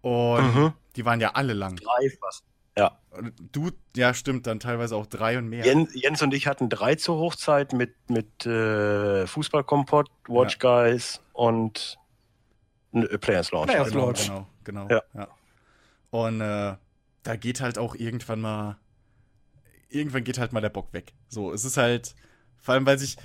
Und 0.01 0.53
Mhm. 0.55 0.73
die 0.95 1.05
waren 1.05 1.19
ja 1.19 1.31
alle 1.31 1.53
lang. 1.53 1.77
Drei 1.77 2.09
fast. 2.21 2.43
Ja. 2.77 2.99
Und 3.09 3.33
Du, 3.51 3.71
ja, 3.95 4.13
stimmt, 4.13 4.45
dann 4.45 4.59
teilweise 4.59 4.95
auch 4.95 5.07
drei 5.07 5.37
und 5.39 5.47
mehr. 5.49 5.65
Jens, 5.65 5.89
Jens 5.95 6.21
und 6.21 6.33
ich 6.33 6.45
hatten 6.45 6.69
drei 6.69 6.93
zur 6.95 7.17
Hochzeit 7.17 7.73
mit, 7.73 7.95
mit 8.09 8.45
äh, 8.45 9.25
Fußballkompott, 9.25 10.09
Watch 10.27 10.59
Guys 10.59 11.21
und 11.33 11.97
äh, 12.93 13.17
Players 13.17 13.51
Launch. 13.51 13.71
Players 13.71 13.89
genau, 13.89 14.05
Launch. 14.05 14.27
genau, 14.27 14.47
genau. 14.63 14.87
Ja. 14.89 15.01
Ja. 15.15 15.27
Und 16.11 16.41
äh, 16.41 16.75
da 17.23 17.35
geht 17.35 17.61
halt 17.61 17.77
auch 17.77 17.95
irgendwann 17.95 18.41
mal, 18.41 18.79
irgendwann 19.89 20.23
geht 20.23 20.37
halt 20.37 20.53
mal 20.53 20.61
der 20.61 20.69
Bock 20.69 20.93
weg. 20.93 21.13
So, 21.27 21.51
es 21.51 21.65
ist 21.65 21.77
halt, 21.77 22.15
vor 22.57 22.73
allem, 22.73 22.85
weil 22.85 22.99
sich, 22.99 23.17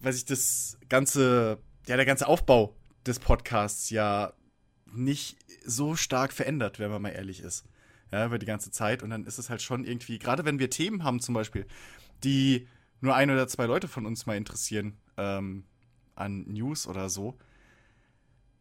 weil 0.00 0.12
sich 0.12 0.24
das 0.24 0.78
ganze, 0.88 1.58
ja, 1.86 1.96
der 1.96 2.06
ganze 2.06 2.26
Aufbau 2.26 2.76
des 3.06 3.18
Podcasts 3.18 3.90
ja 3.90 4.32
nicht 4.92 5.36
so 5.64 5.96
stark 5.96 6.32
verändert, 6.32 6.78
wenn 6.78 6.90
man 6.90 7.02
mal 7.02 7.10
ehrlich 7.10 7.40
ist. 7.40 7.64
Ja, 8.12 8.26
über 8.26 8.38
die 8.38 8.46
ganze 8.46 8.70
Zeit. 8.70 9.02
Und 9.02 9.10
dann 9.10 9.24
ist 9.24 9.38
es 9.38 9.50
halt 9.50 9.62
schon 9.62 9.84
irgendwie, 9.84 10.18
gerade 10.18 10.44
wenn 10.44 10.58
wir 10.58 10.68
Themen 10.68 11.04
haben 11.04 11.20
zum 11.20 11.34
Beispiel, 11.34 11.66
die 12.24 12.66
nur 13.00 13.14
ein 13.14 13.30
oder 13.30 13.46
zwei 13.46 13.66
Leute 13.66 13.88
von 13.88 14.04
uns 14.04 14.26
mal 14.26 14.36
interessieren, 14.36 14.98
ähm, 15.16 15.64
an 16.16 16.44
News 16.48 16.86
oder 16.86 17.08
so. 17.08 17.38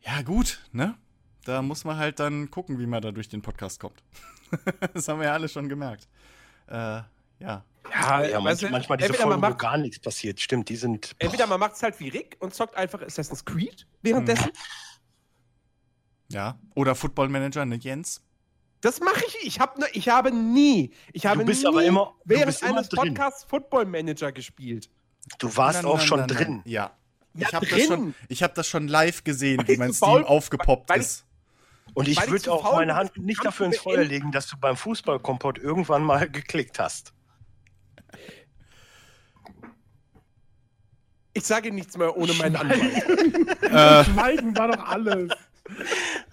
Ja, 0.02 0.22
gut, 0.22 0.62
ne? 0.72 0.98
Da 1.46 1.62
muss 1.62 1.84
man 1.86 1.98
halt 1.98 2.20
dann 2.20 2.52
gucken, 2.52 2.80
wie 2.80 2.86
man 2.86 3.02
da 3.02 3.12
durch 3.12 3.30
den 3.30 3.42
Podcast 3.42 3.80
kommt. 3.80 4.04
das 4.94 5.08
haben 5.08 5.20
wir 5.20 5.28
ja 5.28 5.34
alle 5.34 5.48
schon 5.50 5.70
gemerkt. 5.70 6.08
Äh, 6.68 6.74
ja. 6.74 7.06
Ja, 7.40 7.64
Ja, 8.24 8.44
weißt 8.44 8.44
manch, 8.44 8.60
du, 8.60 8.70
manchmal 8.70 8.98
diese 8.98 9.14
Folgen, 9.14 9.36
wo 9.38 9.48
macht- 9.48 9.60
gar 9.60 9.78
nichts 9.78 10.00
passiert. 10.00 10.40
Stimmt, 10.40 10.70
die 10.70 10.76
sind. 10.76 11.16
Entweder 11.18 11.48
man 11.48 11.60
macht 11.60 11.74
es 11.76 11.84
halt 11.84 12.00
wie 12.00 12.10
Rick 12.10 12.36
und 12.40 12.54
zockt 12.54 12.76
einfach 12.76 13.02
Assassin's 13.02 13.44
Creed 13.46 13.88
währenddessen. 14.02 14.52
Ja. 16.32 16.60
Oder 16.76 16.96
Football 16.96 17.30
Manager, 17.30 17.66
ne, 17.66 17.76
Jens? 17.76 18.22
Das 18.82 19.00
mache 19.00 19.24
ich. 19.28 19.38
Ich, 19.48 19.60
hab, 19.60 19.78
ne, 19.78 19.88
ich 19.94 20.10
habe 20.10 20.32
nie, 20.32 20.92
ich 21.14 21.26
habe 21.26 21.44
bist 21.44 21.64
nie 21.64 21.68
aber 21.68 21.84
immer- 21.84 22.14
du 22.24 22.30
während 22.30 22.46
bist 22.48 22.62
immer 22.62 22.78
eines 22.78 22.90
drin. 22.90 23.14
Podcasts 23.16 23.44
Football 23.46 23.86
Manager 23.86 24.32
gespielt. 24.32 24.90
Du 25.40 25.56
warst 25.58 25.84
Na, 25.84 25.90
auch 25.90 25.98
na, 25.98 26.04
schon 26.06 26.20
na, 26.22 26.28
drin. 26.28 26.62
Ja. 26.66 26.92
Ja, 27.34 27.48
ich 27.48 27.54
habe 27.54 27.66
das, 27.66 27.76
drin. 27.78 27.88
schon- 27.88 28.16
ich 28.28 28.44
hab 28.44 28.56
das 28.56 28.68
schon 28.68 28.88
live 28.88 29.24
gesehen, 29.24 29.60
Weil 29.60 29.68
wie 29.68 29.78
mein 29.78 29.94
Steam 29.94 30.24
aufgepoppt 30.24 30.90
weil 30.90 31.00
ich- 31.00 31.06
ist. 31.06 31.26
Und 31.94 32.08
ich 32.08 32.30
würde 32.30 32.52
auch 32.52 32.76
meine 32.76 32.96
Hand 32.96 33.18
nicht 33.18 33.44
dafür 33.44 33.68
ins 33.68 33.78
Feuer 33.80 34.04
legen, 34.04 34.32
dass 34.32 34.48
du 34.48 34.58
beim 34.58 34.78
Fußballkompott 34.78 35.58
irgendwann 35.58 36.04
mal 36.04 36.30
geklickt 36.32 36.80
hast. 36.80 37.14
Ich 41.34 41.46
sage 41.46 41.72
nichts 41.72 41.98
mehr 41.98 42.18
ohne 42.18 42.34
meinen 42.34 42.56
Anwalt. 42.56 42.82
äh, 43.62 44.04
Schweigen 44.04 44.58
war 44.58 44.70
doch 44.70 44.84
alles. 44.86 45.32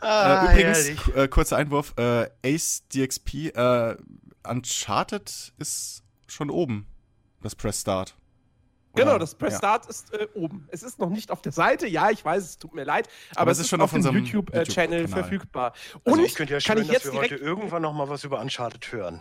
Ah, 0.00 0.46
äh, 0.46 0.52
übrigens, 0.52 1.08
äh, 1.14 1.28
kurzer 1.28 1.58
Einwurf: 1.58 1.94
äh, 1.98 2.28
Ace 2.44 2.84
DXP, 2.88 3.54
äh, 3.54 3.96
Uncharted 4.48 5.52
ist 5.58 6.02
schon 6.26 6.50
oben. 6.50 6.86
Das 7.42 7.54
Press 7.54 7.82
Start. 7.82 8.16
Genau, 8.96 9.10
Oder? 9.10 9.18
das 9.20 9.34
Press 9.34 9.52
Ja. 9.54 9.58
Start 9.58 9.86
ist 9.86 10.12
äh, 10.14 10.26
oben. 10.34 10.66
Es 10.70 10.82
ist 10.82 10.98
noch 10.98 11.10
nicht 11.10 11.30
auf 11.30 11.42
der 11.42 11.52
Seite. 11.52 11.86
Ja, 11.86 12.10
ich 12.10 12.24
weiß, 12.24 12.42
es 12.42 12.58
tut 12.58 12.74
mir 12.74 12.84
leid, 12.84 13.08
aber, 13.32 13.42
Aber 13.42 13.50
es 13.52 13.58
ist 13.58 13.68
schon 13.68 13.80
auf, 13.80 13.90
auf 13.90 13.94
unserem 13.94 14.16
YouTube-Channel 14.16 15.00
YouTube-Kanal. 15.00 15.08
verfügbar. 15.08 15.72
Also 16.04 16.18
Und 16.18 16.24
ich 16.24 16.34
könnte 16.34 16.54
ja 16.54 16.58
kann 16.60 16.78
schwören, 16.78 16.82
ich 16.86 16.92
jetzt 16.92 17.06
dass 17.06 17.12
wir 17.12 17.20
heute 17.20 17.36
irgendwann 17.36 17.82
noch 17.82 17.92
mal 17.92 18.08
was 18.08 18.24
über 18.24 18.40
Uncharted 18.40 18.90
hören. 18.92 19.20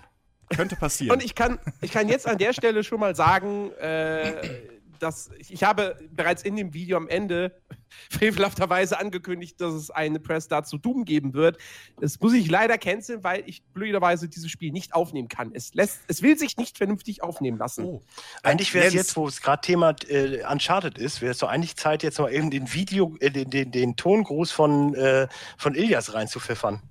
Könnte 0.55 0.75
passieren. 0.75 1.15
Und 1.17 1.23
ich 1.23 1.33
kann, 1.33 1.57
ich 1.81 1.91
kann 1.91 2.07
jetzt 2.07 2.27
an 2.27 2.37
der 2.37 2.53
Stelle 2.53 2.83
schon 2.83 2.99
mal 2.99 3.15
sagen, 3.15 3.71
äh, 3.79 4.74
dass 4.99 5.29
ich, 5.37 5.63
habe 5.63 5.97
bereits 6.11 6.43
in 6.43 6.55
dem 6.55 6.73
Video 6.73 6.97
am 6.97 7.07
Ende 7.07 7.55
frevelhafterweise 8.09 8.99
angekündigt, 8.99 9.59
dass 9.61 9.73
es 9.73 9.91
eine 9.91 10.19
Press 10.19 10.45
Start 10.45 10.67
zu 10.67 10.77
Doom 10.77 11.05
geben 11.05 11.33
wird. 11.33 11.57
Das 11.99 12.19
muss 12.19 12.33
ich 12.33 12.49
leider 12.49 12.77
canceln, 12.77 13.23
weil 13.23 13.43
ich 13.45 13.63
blöderweise 13.73 14.27
dieses 14.27 14.49
Spiel 14.51 14.71
nicht 14.71 14.93
aufnehmen 14.93 15.27
kann. 15.27 15.51
Es, 15.53 15.73
lässt, 15.73 15.99
es 16.07 16.21
will 16.21 16.37
sich 16.37 16.57
nicht 16.57 16.77
vernünftig 16.77 17.23
aufnehmen 17.23 17.57
lassen. 17.57 17.85
oh. 17.85 18.01
Eigentlich 18.43 18.73
wäre 18.73 18.87
es 18.87 18.93
jetzt, 18.93 19.15
wo 19.15 19.27
es 19.27 19.41
gerade 19.41 19.61
Thema 19.61 19.95
äh, 20.07 20.43
Uncharted 20.49 20.97
ist, 20.97 21.21
wäre 21.21 21.31
es 21.31 21.37
doch 21.39 21.49
eigentlich 21.49 21.75
Zeit, 21.75 22.03
jetzt 22.03 22.19
mal 22.19 22.31
eben 22.31 22.51
den 22.51 22.73
Video, 22.73 23.15
äh, 23.19 23.31
den, 23.31 23.49
den, 23.49 23.71
den 23.71 23.95
Tongruß 23.95 24.51
von, 24.51 24.93
äh, 24.95 25.27
von 25.57 25.75
Ilias 25.75 26.13
reinzupfeffern. 26.13 26.81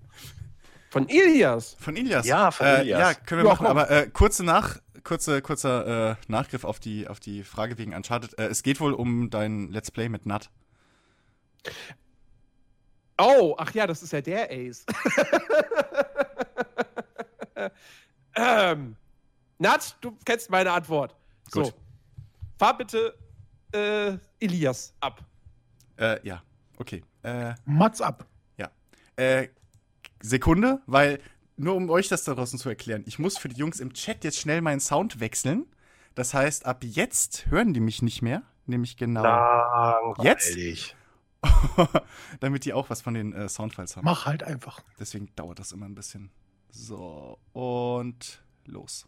Von 0.91 1.09
Ilias. 1.09 1.77
Von 1.81 1.97
Ilias. 1.97 2.25
Ja, 2.25 2.53
von 2.53 2.67
äh, 2.67 2.83
Ilias. 2.83 3.01
Ja, 3.01 3.15
können 3.15 3.43
wir 3.43 3.49
Ja, 3.49 3.55
machen, 3.55 3.67
komm. 3.67 3.77
aber 3.79 3.91
äh, 3.91 4.07
kurze 4.13 4.45
nach, 4.45 4.79
kurze, 5.05 5.43
kurzer 5.43 6.11
äh, 6.11 6.17
Nachgriff 6.29 6.65
auf 6.65 6.81
die, 6.81 7.07
auf 7.09 7.21
die 7.21 7.45
Frage 7.45 7.79
wegen 7.79 7.95
Uncharted. 7.95 8.39
Äh, 8.39 8.47
es 8.47 8.63
geht 8.63 8.81
wohl 8.81 8.93
um 8.93 9.31
dein 9.31 9.71
Let's 9.71 9.91
Play 9.91 10.09
mit 10.09 10.27
Nat. 10.27 10.51
Oh, 13.19 13.55
ach 13.59 13.73
ja, 13.75 13.87
das 13.87 14.03
ist 14.03 14.13
ja 14.13 14.21
der 14.21 14.51
Ace. 14.51 14.85
ähm, 18.35 18.97
Nat, 19.59 19.97
du 20.01 20.17
kennst 20.25 20.51
meine 20.51 20.73
Antwort. 20.73 21.15
Gut. 21.53 21.67
So. 21.67 21.73
Fahr 22.59 22.77
bitte 22.77 23.17
äh, 23.73 24.17
Elias 24.41 24.95
ab. 25.01 25.25
Äh, 25.97 26.27
ja, 26.27 26.43
okay. 26.79 27.05
Äh, 27.23 27.55
Mats 27.65 28.01
ab. 28.01 28.27
äh, 29.17 29.49
Sekunde, 30.21 30.81
weil 30.87 31.21
nur 31.57 31.75
um 31.75 31.91
euch 31.91 32.09
das 32.09 32.25
da 32.25 32.35
draußen 32.35 32.59
zu 32.59 32.69
erklären, 32.69 33.05
ich 33.07 33.19
muss 33.19 33.39
für 33.39 33.49
die 33.49 33.57
Jungs 33.57 33.81
im 33.81 33.93
Chat 33.93 34.25
jetzt 34.25 34.39
schnell 34.39 34.61
meinen 34.61 34.81
Sound 34.81 35.21
wechseln. 35.21 35.67
Das 36.15 36.35
heißt, 36.35 36.67
ab 36.67 36.85
jetzt 36.85 37.47
hören 37.47 37.75
die 37.75 37.81
mich 37.81 38.03
nicht 38.03 38.23
mehr, 38.23 38.43
nämlich 38.67 38.97
genau, 38.97 39.23
Langweilig. 39.23 40.95
damit 42.41 42.65
die 42.65 42.73
auch 42.73 42.91
was 42.91 43.03
von 43.03 43.15
den 43.15 43.33
äh, 43.33 43.49
Soundfiles 43.49 43.97
haben. 43.97 44.05
Mach 44.05 44.27
halt 44.27 44.43
einfach. 44.43 44.81
Deswegen 44.99 45.29
dauert 45.37 45.59
das 45.59 45.73
immer 45.73 45.87
ein 45.87 45.95
bisschen. 45.95 46.31
So, 46.71 47.39
und 47.53 48.43
los. 48.67 49.07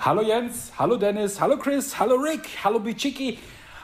Hallo 0.00 0.22
Jens, 0.22 0.72
hallo 0.78 0.96
Dennis, 0.96 1.40
hallo 1.40 1.58
Chris, 1.58 1.98
hallo 1.98 2.14
Rick, 2.16 2.48
hallo 2.62 2.78
Bichiki, 2.78 3.38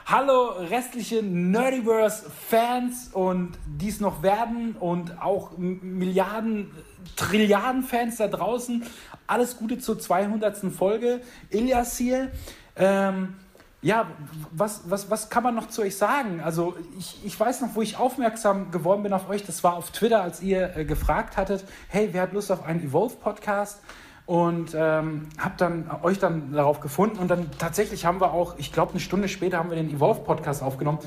hallo 0.05 0.49
restliche 0.69 1.21
Nerdiverse-Fans 1.21 3.09
und 3.13 3.57
dies 3.65 3.99
noch 3.99 4.23
werden 4.23 4.75
und 4.79 5.21
auch 5.21 5.57
Milliarden, 5.57 6.71
Trilliarden 7.15 7.83
Fans 7.83 8.17
da 8.17 8.27
draußen. 8.27 8.83
Alles 9.27 9.57
Gute 9.57 9.79
zur 9.79 9.99
200. 9.99 10.73
Folge. 10.73 11.21
Ilias 11.49 11.97
hier. 11.97 12.31
Ähm, 12.75 13.35
ja, 13.81 14.07
was, 14.51 14.83
was, 14.85 15.09
was 15.09 15.29
kann 15.29 15.41
man 15.41 15.55
noch 15.55 15.67
zu 15.67 15.81
euch 15.81 15.95
sagen? 15.95 16.39
Also 16.41 16.75
ich, 16.99 17.25
ich 17.25 17.39
weiß 17.39 17.61
noch, 17.61 17.69
wo 17.73 17.81
ich 17.81 17.97
aufmerksam 17.97 18.69
geworden 18.69 19.01
bin 19.03 19.13
auf 19.13 19.27
euch. 19.27 19.43
Das 19.43 19.63
war 19.63 19.73
auf 19.73 19.91
Twitter, 19.91 20.21
als 20.21 20.41
ihr 20.41 20.77
äh, 20.77 20.85
gefragt 20.85 21.35
hattet, 21.35 21.65
hey, 21.89 22.09
wer 22.11 22.23
hat 22.23 22.33
Lust 22.33 22.51
auf 22.51 22.63
einen 22.63 22.83
Evolve-Podcast? 22.83 23.81
Und 24.27 24.73
ähm, 24.75 25.29
habe 25.37 25.55
dann 25.57 25.89
euch 26.03 26.19
dann 26.19 26.53
darauf 26.53 26.79
gefunden. 26.79 27.17
Und 27.17 27.29
dann 27.29 27.49
tatsächlich 27.57 28.05
haben 28.05 28.21
wir 28.21 28.31
auch, 28.31 28.55
ich 28.59 28.71
glaube, 28.71 28.91
eine 28.91 28.99
Stunde 28.99 29.27
später 29.27 29.57
haben 29.57 29.71
wir 29.71 29.77
den 29.77 29.89
Evolve-Podcast 29.89 30.61
aufgenommen. 30.61 30.99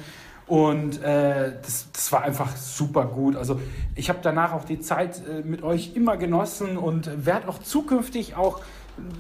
Und 0.47 1.03
äh, 1.03 1.53
das, 1.63 1.91
das 1.93 2.13
war 2.13 2.23
einfach 2.23 2.55
super 2.57 3.07
gut. 3.07 3.37
Also 3.37 3.61
ich 3.95 4.11
habe 4.11 4.19
danach 4.23 4.53
auch 4.53 4.65
die 4.65 4.81
Zeit 4.81 5.23
äh, 5.27 5.43
mit 5.43 5.63
euch 5.63 5.97
immer 5.97 6.17
genossen 6.17 6.77
und 6.77 7.25
werde 7.25 7.49
auch 7.49 7.59
zukünftig 7.59 8.37
auch 8.37 8.61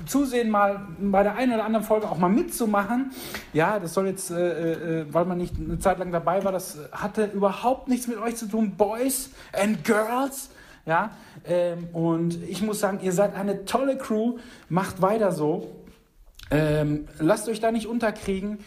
zusehen, 0.06 0.50
mal 0.50 0.86
bei 1.00 1.22
der 1.22 1.34
einen 1.36 1.54
oder 1.54 1.64
anderen 1.64 1.84
Folge 1.84 2.08
auch 2.08 2.18
mal 2.18 2.28
mitzumachen. 2.28 3.12
Ja, 3.52 3.78
das 3.78 3.94
soll 3.94 4.06
jetzt, 4.06 4.30
äh, 4.30 5.00
äh, 5.00 5.06
weil 5.12 5.24
man 5.24 5.38
nicht 5.38 5.54
eine 5.58 5.78
Zeit 5.78 5.98
lang 5.98 6.12
dabei 6.12 6.44
war, 6.44 6.52
das 6.52 6.78
hatte 6.92 7.24
überhaupt 7.24 7.88
nichts 7.88 8.06
mit 8.06 8.18
euch 8.18 8.36
zu 8.36 8.46
tun, 8.46 8.72
Boys 8.76 9.30
and 9.52 9.84
Girls. 9.84 10.50
Ja, 10.86 11.12
ähm, 11.46 11.88
und 11.94 12.42
ich 12.42 12.60
muss 12.60 12.78
sagen, 12.78 13.00
ihr 13.00 13.12
seid 13.12 13.34
eine 13.34 13.64
tolle 13.64 13.96
Crew, 13.96 14.36
macht 14.68 15.00
weiter 15.00 15.32
so. 15.32 15.70
Ähm, 16.50 17.08
lasst 17.18 17.48
euch 17.48 17.58
da 17.58 17.72
nicht 17.72 17.86
unterkriegen. 17.86 18.58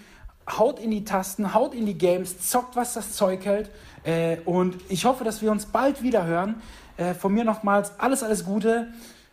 Haut 0.49 0.79
in 0.79 0.91
die 0.91 1.03
Tasten, 1.03 1.53
haut 1.53 1.73
in 1.73 1.85
die 1.85 1.97
Games, 1.97 2.39
zockt, 2.49 2.75
was 2.75 2.93
das 2.93 3.13
Zeug 3.13 3.45
hält. 3.45 3.69
Äh, 4.03 4.37
und 4.45 4.77
ich 4.89 5.05
hoffe, 5.05 5.23
dass 5.23 5.41
wir 5.41 5.51
uns 5.51 5.65
bald 5.65 6.01
wieder 6.01 6.25
hören. 6.25 6.61
Äh, 6.95 7.13
von 7.13 7.33
mir 7.33 7.43
nochmals 7.43 7.99
alles, 7.99 8.23
alles 8.23 8.45
Gute. 8.45 8.87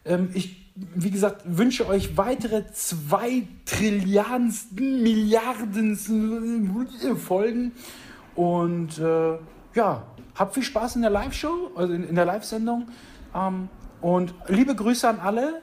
Ähm, 0.05 0.31
ich, 0.35 0.73
wie 0.75 1.11
gesagt, 1.11 1.43
wünsche 1.45 1.87
euch 1.87 2.17
weitere 2.17 2.65
zwei 2.73 3.47
Trilliardensten, 3.65 5.03
Milliarden 5.03 5.97
Folgen. 7.17 7.73
Und 8.35 8.99
äh, 8.99 9.39
ja, 9.75 10.03
habt 10.35 10.55
viel 10.55 10.63
Spaß 10.63 10.97
in 10.97 11.03
der 11.03 11.11
Live-Show, 11.11 11.71
also 11.77 11.93
in, 11.93 12.09
in 12.09 12.15
der 12.17 12.25
Live-Sendung. 12.25 12.89
Ähm, 13.35 13.69
und 14.01 14.35
liebe 14.49 14.75
Grüße 14.75 15.09
an 15.09 15.21
alle. 15.21 15.63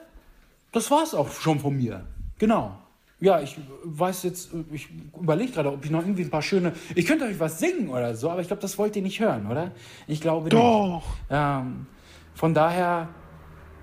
Das 0.72 0.90
war's 0.90 1.14
auch 1.14 1.30
schon 1.32 1.60
von 1.60 1.76
mir. 1.76 2.06
Genau. 2.40 2.78
Ja, 3.22 3.40
ich 3.40 3.56
weiß 3.84 4.24
jetzt, 4.24 4.50
ich 4.72 4.90
überlege 5.16 5.52
gerade, 5.52 5.72
ob 5.72 5.86
ich 5.86 5.92
noch 5.92 6.02
irgendwie 6.02 6.24
ein 6.24 6.32
paar 6.32 6.42
schöne. 6.42 6.74
Ich 6.96 7.06
könnte 7.06 7.26
euch 7.26 7.40
was 7.40 7.60
singen 7.60 7.90
oder 7.90 8.16
so, 8.16 8.32
aber 8.32 8.42
ich 8.42 8.48
glaube, 8.48 8.64
das 8.64 8.80
wollt 8.80 8.96
ihr 8.96 9.04
nicht 9.04 9.20
hören, 9.20 9.46
oder? 9.46 9.72
Ich 10.08 10.20
glaube 10.20 10.50
Doch. 10.50 11.04
nicht. 11.06 11.28
Ähm, 11.30 11.86
von 12.34 12.56
daher, 12.56 13.10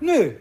nö, 0.01 0.33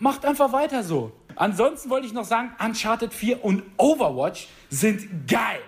macht 0.00 0.26
einfach 0.26 0.52
weiter 0.52 0.82
so. 0.82 1.12
Ansonsten 1.36 1.88
wollte 1.88 2.08
ich 2.08 2.12
noch 2.12 2.24
sagen, 2.24 2.50
Uncharted 2.58 3.14
4 3.14 3.44
und 3.44 3.62
Overwatch 3.76 4.48
sind 4.70 5.28
geil. 5.28 5.60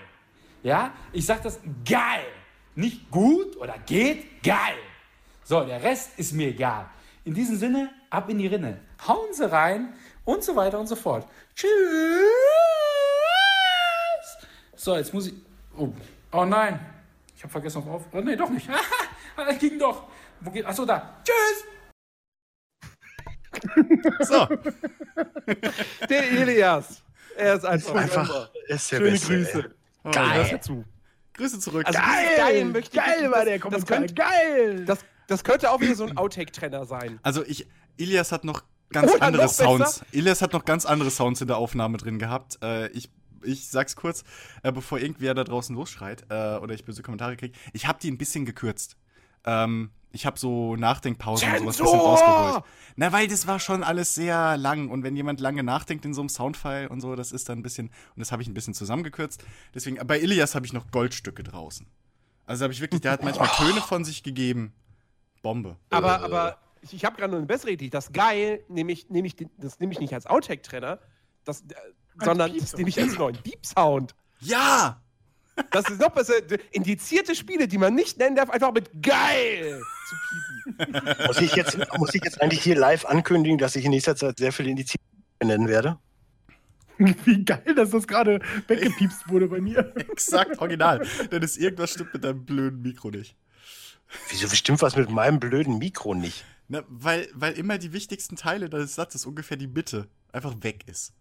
Ja, 0.65 0.91
ich 1.13 1.27
sag 1.27 1.45
das 1.45 1.61
geil. 1.85 2.27
Nicht 2.75 3.09
gut 3.09 3.57
oder 3.57 3.75
geht, 3.87 4.43
geil. 4.43 4.79
So, 5.45 5.65
der 5.65 5.81
Rest 5.81 6.19
ist 6.19 6.33
mir 6.33 6.49
egal. 6.49 6.87
In 7.25 7.35
diesem 7.35 7.57
Sinne, 7.57 7.91
ab 8.11 8.29
in 8.29 8.39
die 8.39 8.49
Rinne. 8.49 8.81
Hauen 9.07 9.33
Sie 9.33 9.49
rein 9.49 9.93
und 10.29 10.45
so 10.45 10.55
weiter 10.55 10.79
und 10.79 10.87
so 10.87 10.95
fort. 10.97 11.27
Tschüss. 11.55 11.71
So, 14.77 14.95
jetzt 14.97 15.15
muss 15.15 15.27
ich. 15.29 15.35
Oh, 15.77 15.89
oh 16.33 16.45
nein. 16.45 16.79
Ich 17.35 17.43
habe 17.43 17.51
vergessen 17.51 17.79
auf. 17.79 17.89
auf 17.89 18.03
oh, 18.13 18.21
nee, 18.21 18.37
doch 18.37 18.51
nicht. 18.51 18.69
Das 19.37 19.57
ging 19.61 19.79
doch. 19.79 20.09
Wo 20.41 20.51
geht. 20.51 20.67
Achso, 20.67 20.85
da. 20.85 21.23
Tschüss. 21.25 21.65
So, 24.29 24.47
Der 26.11 26.31
Elias. 26.33 27.03
Er 27.37 27.55
ist 27.55 27.65
einfach. 27.65 27.95
Einfach 27.95 28.51
ist 28.67 28.91
der 28.91 28.97
Schöne 28.97 29.11
Beste. 29.13 29.29
Grüße. 29.33 29.75
Oh, 30.03 30.11
Geil. 30.11 30.61
Zu. 30.61 30.85
Grüße 31.35 31.61
zurück. 31.61 31.87
Also 31.87 32.01
Geil, 32.01 32.37
geil 32.37 32.65
möchte 32.65 32.99
ich 32.99 33.05
geil 33.05 33.23
das- 33.23 33.31
war 33.33 33.45
der 33.45 33.59
das 33.59 33.63
Kommentar. 33.87 33.97
könnte- 33.99 34.15
geil. 34.15 34.85
Das, 34.85 34.99
das 35.29 35.45
könnte 35.45 35.71
auch 35.71 35.81
wieder 35.81 35.95
so 35.95 36.05
ein 36.05 36.17
Outtake-Trenner 36.19 36.85
sein. 36.85 37.21
Also 37.23 37.45
ich, 37.45 37.69
Ilias 37.97 38.33
hat 38.33 38.43
noch 38.43 38.65
ganz 38.91 39.13
Oder 39.15 39.23
andere. 39.23 39.49
Sounds. 39.49 40.03
Ilias 40.13 40.43
hat 40.43 40.53
noch 40.53 40.65
ganz 40.65 40.87
andere 40.87 41.11
Sounds 41.11 41.41
in 41.41 41.49
der 41.49 41.57
Aufnahme 41.57 41.99
drin 41.99 42.19
gehabt. 42.19 42.59
Äh, 42.63 42.89
ich, 42.89 43.11
ich 43.43 43.69
sag's 43.69 43.97
kurz, 43.97 44.25
äh, 44.63 44.73
bevor 44.73 44.99
irgendwer 44.99 45.35
da 45.35 45.45
draußen 45.45 45.75
losschreit 45.75 46.27
äh, 46.31 46.57
oder 46.57 46.75
ich 46.75 46.85
böse 46.85 47.03
Kommentare 47.03 47.37
kriege. 47.37 47.57
Ich 47.73 47.87
habe 47.87 47.99
die 48.01 48.11
ein 48.11 48.19
bisschen 48.19 48.45
gekürzt. 48.45 48.97
Ähm, 49.45 49.91
ich 50.11 50.25
habe 50.27 50.39
so 50.39 50.75
Nachdenkpausen 50.77 51.49
und 51.49 51.59
sowas 51.59 51.81
ein 51.81 51.85
bisschen 51.85 52.01
rausgeholt. 52.01 52.65
Na, 52.97 53.13
weil 53.13 53.29
das 53.29 53.47
war 53.47 53.61
schon 53.61 53.85
alles 53.85 54.15
sehr 54.15 54.57
lang 54.57 54.89
und 54.89 55.03
wenn 55.03 55.15
jemand 55.17 55.41
lange 55.41 55.63
nachdenkt 55.63 56.05
in 56.05 56.15
so 56.15 56.23
einem 56.23 56.29
Soundfile 56.29 56.89
und 56.89 57.01
so, 57.01 57.15
das 57.15 57.31
ist 57.31 57.49
dann 57.49 57.59
ein 57.59 57.63
bisschen, 57.63 57.89
und 57.89 58.21
das 58.21 58.33
habe 58.33 58.43
ich 58.43 58.49
ein 58.49 58.55
bisschen 58.55 58.75
zusammengekürzt. 58.75 59.45
Deswegen, 59.75 60.05
bei 60.07 60.19
Ilias 60.19 60.55
habe 60.55 60.65
ich 60.67 60.73
noch 60.73 60.91
Goldstücke 60.91 61.43
draußen. 61.43 61.87
Also 62.47 62.65
habe 62.65 62.73
ich 62.73 62.81
wirklich, 62.81 63.03
der 63.03 63.13
hat 63.13 63.23
manchmal 63.23 63.49
Töne 63.49 63.81
von 63.83 64.05
sich 64.05 64.23
gegeben. 64.23 64.73
Bombe. 65.43 65.77
Aber, 65.91 66.21
aber 66.21 66.59
ich, 66.83 66.95
ich 66.95 67.05
habe 67.05 67.17
gerade 67.17 67.33
noch 67.33 67.39
eine 67.39 67.47
bessere 67.47 67.71
Idee. 67.71 67.91
Das 67.91 68.13
geil 68.13 68.65
nehme 68.69 68.93
ich, 68.93 69.09
nehm 69.11 69.25
ich, 69.25 69.37
das 69.57 69.81
nehme 69.81 69.93
ich 69.93 70.01
nicht 70.01 70.15
als 70.15 70.27
Outtake-Trenner, 70.27 70.99
das, 71.45 71.63
äh, 71.63 71.75
sondern 72.23 72.57
das 72.57 72.77
nehme 72.77 72.89
ich 72.89 73.01
als 73.01 73.17
neuen 73.17 73.39
Deep 73.43 73.65
Sound. 73.65 74.15
Ja! 74.41 75.01
Das 75.71 75.89
ist 75.91 76.01
noch 76.01 76.11
besser. 76.11 76.35
Indizierte 76.71 77.35
Spiele, 77.35 77.67
die 77.67 77.79
man 77.79 77.95
nicht 77.95 78.19
nennen 78.19 78.37
darf, 78.37 78.51
einfach 78.51 78.73
mit 78.73 78.91
geil 79.03 79.83
zu 80.09 80.17
piepen. 80.29 81.27
Muss 81.27 81.41
ich, 81.41 81.55
jetzt, 81.57 81.77
muss 81.99 82.15
ich 82.15 82.23
jetzt 82.23 82.41
eigentlich 82.41 82.63
hier 82.63 82.77
live 82.77 83.05
ankündigen, 83.05 83.59
dass 83.59 83.75
ich 83.75 83.85
in 83.85 83.91
nächster 83.91 84.15
Zeit 84.15 84.39
sehr 84.39 84.53
viele 84.53 84.71
Indizierte 84.71 85.05
nennen 85.43 85.67
werde? 85.67 85.99
Wie 86.99 87.45
geil, 87.45 87.75
dass 87.77 87.91
das 87.91 88.07
gerade 88.07 88.41
weggepiepst 88.67 89.29
wurde 89.29 89.49
bei 89.49 89.61
mir. 89.61 89.93
Exakt, 90.11 90.59
original. 90.59 91.07
Denn 91.31 91.43
ist 91.43 91.57
irgendwas 91.57 91.91
stimmt 91.91 92.13
mit 92.15 92.25
deinem 92.25 92.45
blöden 92.45 92.83
Mikro 92.83 93.11
nicht. 93.11 93.37
Wieso 94.31 94.49
bestimmt 94.49 94.83
was 94.83 94.97
mit 94.97 95.11
meinem 95.11 95.39
blöden 95.39 95.79
Mikro 95.79 96.15
nicht? 96.15 96.45
Na, 96.69 96.83
weil, 96.89 97.29
weil 97.35 97.55
immer 97.55 97.79
die 97.79 97.93
wichtigsten 97.93 98.37
Teile 98.37 98.69
des 98.69 98.95
Satzes, 98.95 99.25
ungefähr 99.25 99.57
die 99.57 99.67
Mitte, 99.67 100.09
einfach 100.33 100.55
weg 100.63 100.87
ist. 100.87 101.15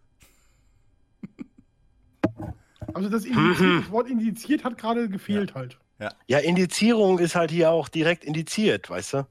Also 2.94 3.10
das, 3.10 3.26
indiziert, 3.26 3.84
das 3.84 3.92
Wort 3.92 4.10
indiziert 4.10 4.64
hat 4.64 4.78
gerade 4.78 5.10
gefehlt 5.10 5.56
halt. 5.56 5.80
Ja, 6.28 6.40
Indizierung 6.40 7.18
ist 7.18 7.36
halt 7.36 7.50
hier 7.50 7.72
auch 7.72 7.90
direkt 7.90 8.24
indiziert, 8.24 8.90
weißt 8.90 9.14
du? 9.14 9.28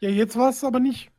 Ja, 0.00 0.08
jetzt 0.08 0.36
war 0.36 0.50
es 0.50 0.64
aber 0.64 0.80
nicht. 0.80 1.10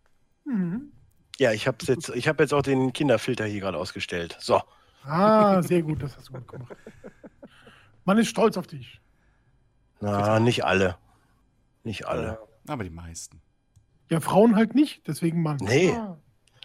Mhm. 0.44 0.92
Ja, 1.38 1.51
ich 1.51 1.68
habe 1.68 1.77
jetzt, 1.88 2.10
ich 2.10 2.27
hab 2.27 2.39
jetzt 2.39 2.54
auch 2.54 2.62
den 2.62 2.92
Kinderfilter 2.94 3.46
hier 3.46 3.62
gerade 3.62 3.77
ausgestellt. 3.77 4.36
So. 4.39 4.62
Ah, 5.04 5.62
sehr 5.63 5.82
gut, 5.84 6.01
das 6.04 6.18
hast 6.18 6.30
du 6.30 6.34
gut 6.34 6.48
gemacht. 6.48 6.75
Man 8.04 8.18
ist 8.18 8.27
stolz 8.27 8.58
auf 8.58 8.68
dich. 8.68 9.00
Na, 10.01 10.39
nicht 10.39 10.65
alle. 10.65 10.98
Nicht 11.84 12.06
alle. 12.06 12.39
Aber 12.68 12.84
die 12.84 12.89
meisten. 12.89 13.42
Ja, 14.09 14.19
Frauen 14.19 14.55
halt 14.55 14.75
nicht, 14.75 15.07
deswegen 15.07 15.41
Mann. 15.41 15.57
Nee. 15.62 15.91
Ah, 15.91 16.17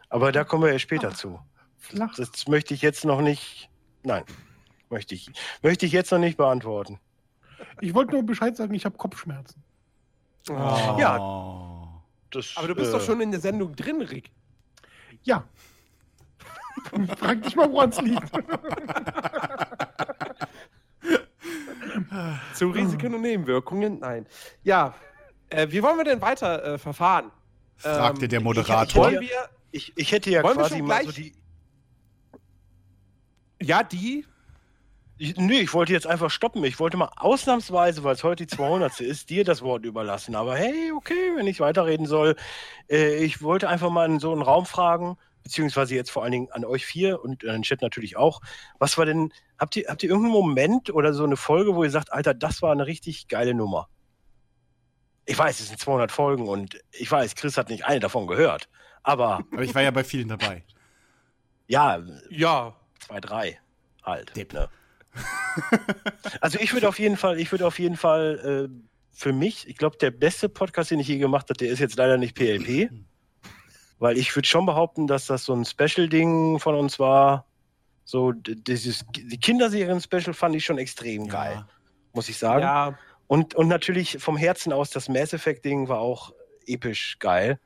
Aber 0.09 0.30
da 0.32 0.44
kommen 0.44 0.64
wir 0.64 0.73
ja 0.73 0.78
später 0.78 1.14
zu. 1.14 1.40
flach. 1.78 2.14
Das 2.16 2.47
möchte 2.49 2.75
ich 2.75 2.82
jetzt 2.82 3.04
noch 3.04 3.20
nicht. 3.23 3.70
Nein. 4.02 4.25
Möchte 4.90 5.14
ich, 5.14 5.30
möchte 5.62 5.87
ich 5.87 5.92
jetzt 5.92 6.11
noch 6.12 6.18
nicht 6.18 6.37
beantworten. 6.37 6.99
Ich 7.80 7.94
wollte 7.94 8.12
nur 8.12 8.23
Bescheid 8.25 8.56
sagen, 8.56 8.75
ich 8.75 8.85
habe 8.85 8.97
Kopfschmerzen. 8.97 9.62
Ja, 10.49 11.18
Oh. 11.18 11.87
Das, 12.30 12.52
aber 12.56 12.68
du 12.68 12.75
bist 12.75 12.90
äh, 12.90 12.92
doch 12.92 13.04
schon 13.04 13.20
in 13.20 13.30
der 13.30 13.40
Sendung 13.40 13.75
drin, 13.75 14.00
Rick. 14.02 14.30
Ja. 15.23 15.44
Frag 17.18 17.42
dich 17.42 17.56
mal, 17.56 17.70
woran 17.70 17.90
es 17.90 18.00
liegt. 18.00 18.30
Zu 22.54 22.68
Risiken 22.70 23.14
und 23.14 23.23
Nebenwirkungen? 23.23 23.99
Nein. 24.00 24.26
Ja, 24.62 24.94
äh, 25.50 25.66
wie 25.71 25.83
wollen 25.83 25.97
wir 25.99 26.04
denn 26.04 26.21
weiter 26.21 26.64
äh, 26.64 26.78
verfahren? 26.78 27.30
Fragte 27.76 28.25
Ähm, 28.25 28.28
der 28.30 28.38
ich- 28.40 28.45
Moderator. 28.45 29.04
Wollen 29.04 29.21
wir, 29.21 29.49
Ich, 29.73 29.92
ich 29.97 30.11
hätte 30.12 30.30
ja 30.30 30.42
Wollen 30.42 30.57
wir 30.59 30.64
quasi 30.66 30.83
mal 30.83 31.04
so 31.04 31.12
die. 31.12 31.33
ja, 33.62 33.83
die? 33.83 34.26
Ich, 35.19 35.37
nee, 35.37 35.61
ich 35.61 35.75
wollte 35.75 35.92
jetzt 35.92 36.07
einfach 36.07 36.30
stoppen. 36.30 36.64
Ich 36.64 36.80
wollte 36.80 36.97
mal 36.97 37.11
ausnahmsweise, 37.16 38.02
weil 38.04 38.14
es 38.14 38.25
heute 38.25 38.47
die 38.47 38.57
200. 38.57 39.00
ist, 39.00 39.28
dir 39.30 39.45
das 39.45 39.61
Wort 39.62 39.85
überlassen. 39.85 40.35
Aber 40.35 40.57
hey, 40.57 40.92
okay, 40.97 41.33
wenn 41.37 41.47
ich 41.47 41.61
weiterreden 41.61 42.07
soll. 42.07 42.37
Äh, 42.88 43.23
ich 43.23 43.42
wollte 43.42 43.69
einfach 43.69 43.90
mal 43.90 44.07
in 44.09 44.19
so 44.19 44.33
einen 44.33 44.40
Raum 44.42 44.64
fragen, 44.64 45.19
beziehungsweise 45.42 45.95
jetzt 45.95 46.11
vor 46.11 46.23
allen 46.23 46.33
Dingen 46.33 46.49
an 46.52 46.64
euch 46.64 46.87
vier 46.87 47.23
und 47.23 47.45
an 47.45 47.52
den 47.52 47.62
Chat 47.62 47.83
natürlich 47.83 48.16
auch. 48.16 48.40
Was 48.78 48.97
war 48.97 49.04
denn, 49.04 49.30
habt 49.59 49.76
ihr, 49.76 49.85
habt 49.88 50.02
ihr 50.02 50.09
irgendeinen 50.09 50.33
Moment 50.33 50.88
oder 50.90 51.12
so 51.12 51.25
eine 51.25 51.37
Folge, 51.37 51.75
wo 51.75 51.85
ihr 51.85 51.90
sagt, 51.90 52.12
Alter, 52.12 52.33
das 52.35 52.62
war 52.62 52.72
eine 52.72 52.87
richtig 52.87 53.29
geile 53.29 53.53
Nummer? 53.55 53.88
Ich 55.31 55.38
weiß, 55.38 55.61
es 55.61 55.69
sind 55.69 55.79
200 55.79 56.11
Folgen 56.11 56.49
und 56.49 56.81
ich 56.90 57.11
weiß, 57.11 57.37
Chris 57.37 57.57
hat 57.57 57.69
nicht 57.71 57.85
eine 57.85 58.01
davon 58.01 58.27
gehört. 58.27 58.69
Aber 59.05 59.40
Aber 59.53 59.62
ich 59.62 59.73
war 59.75 59.83
ja 59.83 59.93
bei 59.93 60.03
vielen 60.03 60.29
dabei. 60.29 60.64
ja, 61.69 62.03
Ja. 62.31 62.75
zwei, 62.99 63.21
drei 63.21 63.61
halt. 64.03 64.35
Depp. 64.37 64.53
Ne? 64.53 64.69
also 66.40 66.59
ich 66.59 66.73
würde 66.73 66.88
auf 66.88 66.99
jeden 66.99 67.16
Fall, 67.16 67.38
ich 67.38 67.51
würde 67.53 67.64
auf 67.66 67.79
jeden 67.79 67.97
Fall 67.97 68.69
äh, 68.69 68.88
für 69.12 69.33
mich, 69.33 69.69
ich 69.69 69.77
glaube, 69.77 69.97
der 69.99 70.11
beste 70.11 70.49
Podcast, 70.49 70.90
den 70.90 70.99
ich 70.99 71.09
je 71.09 71.19
gemacht 71.19 71.49
habe, 71.49 71.59
der 71.59 71.69
ist 71.71 71.79
jetzt 71.79 71.97
leider 71.97 72.16
nicht 72.19 72.35
PLP. 72.35 72.90
Weil 74.01 74.19
ich 74.19 74.35
würde 74.35 74.49
schon 74.49 74.66
behaupten, 74.66 75.07
dass 75.07 75.27
das 75.27 75.45
so 75.45 75.53
ein 75.55 75.64
Special-Ding 75.64 76.59
von 76.59 76.75
uns 76.75 76.99
war. 76.99 77.47
So, 78.05 78.33
dieses, 78.33 79.05
die 79.14 79.38
Kinderserien-Special 79.38 80.33
fand 80.35 80.57
ich 80.57 80.64
schon 80.64 80.79
extrem 80.79 81.29
geil, 81.29 81.64
muss 82.14 82.29
ich 82.29 82.37
sagen. 82.38 82.62
Ja. 82.62 82.99
Und, 83.31 83.55
und 83.55 83.69
natürlich 83.69 84.19
vom 84.19 84.37
Herzen 84.37 84.73
aus, 84.73 84.90
das 84.90 85.09
Mass 85.09 85.33
Effect-Ding 85.33 85.87
war 85.87 86.01
auch 86.01 86.33
episch 86.66 87.16
geil. 87.21 87.61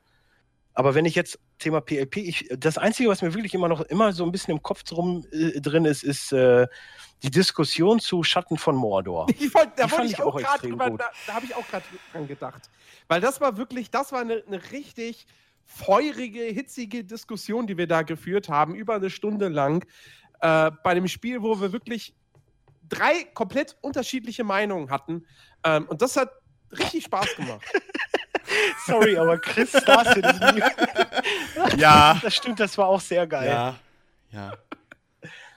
Aber 0.75 0.95
wenn 0.95 1.07
ich 1.07 1.15
jetzt 1.15 1.39
Thema 1.59 1.81
PLP, 1.81 2.19
ich, 2.19 2.49
das 2.55 2.77
Einzige, 2.77 3.09
was 3.09 3.23
mir 3.23 3.33
wirklich 3.33 3.55
immer 3.55 3.69
noch 3.69 3.81
immer 3.81 4.13
so 4.13 4.27
ein 4.27 4.31
bisschen 4.31 4.53
im 4.53 4.63
Kopf 4.63 4.83
drum 4.83 5.25
äh, 5.33 5.59
drin 5.63 5.87
ist, 5.87 6.03
ist 6.03 6.33
äh, 6.33 6.67
die 7.23 7.31
Diskussion 7.31 7.99
zu 7.99 8.23
Schatten 8.23 8.59
von 8.59 8.77
Mordor. 8.77 9.27
Ich 9.39 9.55
wollt, 9.55 9.71
da 9.77 9.85
wollte 9.85 9.97
fand 9.97 10.11
ich 10.11 10.21
auch 10.21 10.35
auch 10.35 10.39
gerade 10.39 10.69
drüber, 10.69 10.91
gut. 10.91 11.01
da, 11.01 11.11
da 11.27 11.33
habe 11.33 11.47
ich 11.47 11.55
auch 11.55 11.67
gerade 11.67 11.85
dran 12.13 12.29
gedacht. 12.29 12.69
Weil 13.09 13.23
das 13.23 13.41
war 13.41 13.57
wirklich, 13.57 13.91
das 13.91 14.13
war 14.13 14.21
eine, 14.21 14.45
eine 14.47 14.61
richtig 14.71 15.27
feurige, 15.65 16.43
hitzige 16.43 17.05
Diskussion, 17.05 17.67
die 17.67 17.79
wir 17.79 17.87
da 17.87 18.03
geführt 18.03 18.51
haben, 18.51 18.75
über 18.75 18.97
eine 18.97 19.09
Stunde 19.09 19.49
lang, 19.49 19.87
äh, 20.41 20.71
bei 20.83 20.91
einem 20.91 21.09
Spiel, 21.09 21.41
wo 21.41 21.59
wir 21.59 21.73
wirklich 21.73 22.15
drei 22.95 23.25
komplett 23.35 23.77
unterschiedliche 23.81 24.45
Meinungen 24.45 24.91
hatten. 24.91 25.27
Ähm, 25.65 25.87
und 25.87 26.03
das 26.03 26.17
hat 26.17 26.31
richtig 26.73 27.05
Spaß 27.05 27.37
gemacht. 27.37 27.63
Sorry, 28.87 29.17
aber 29.17 29.39
Chris 29.39 29.73
saß 29.73 30.13
hier. 30.15 30.23
Das, 30.23 31.75
Ja. 31.77 32.19
das 32.23 32.35
stimmt, 32.35 32.61
das 32.61 32.77
war 32.79 32.87
auch 32.87 33.01
sehr 33.01 33.27
geil. 33.27 33.49
Ja. 33.49 33.77
Ja. 34.31 34.53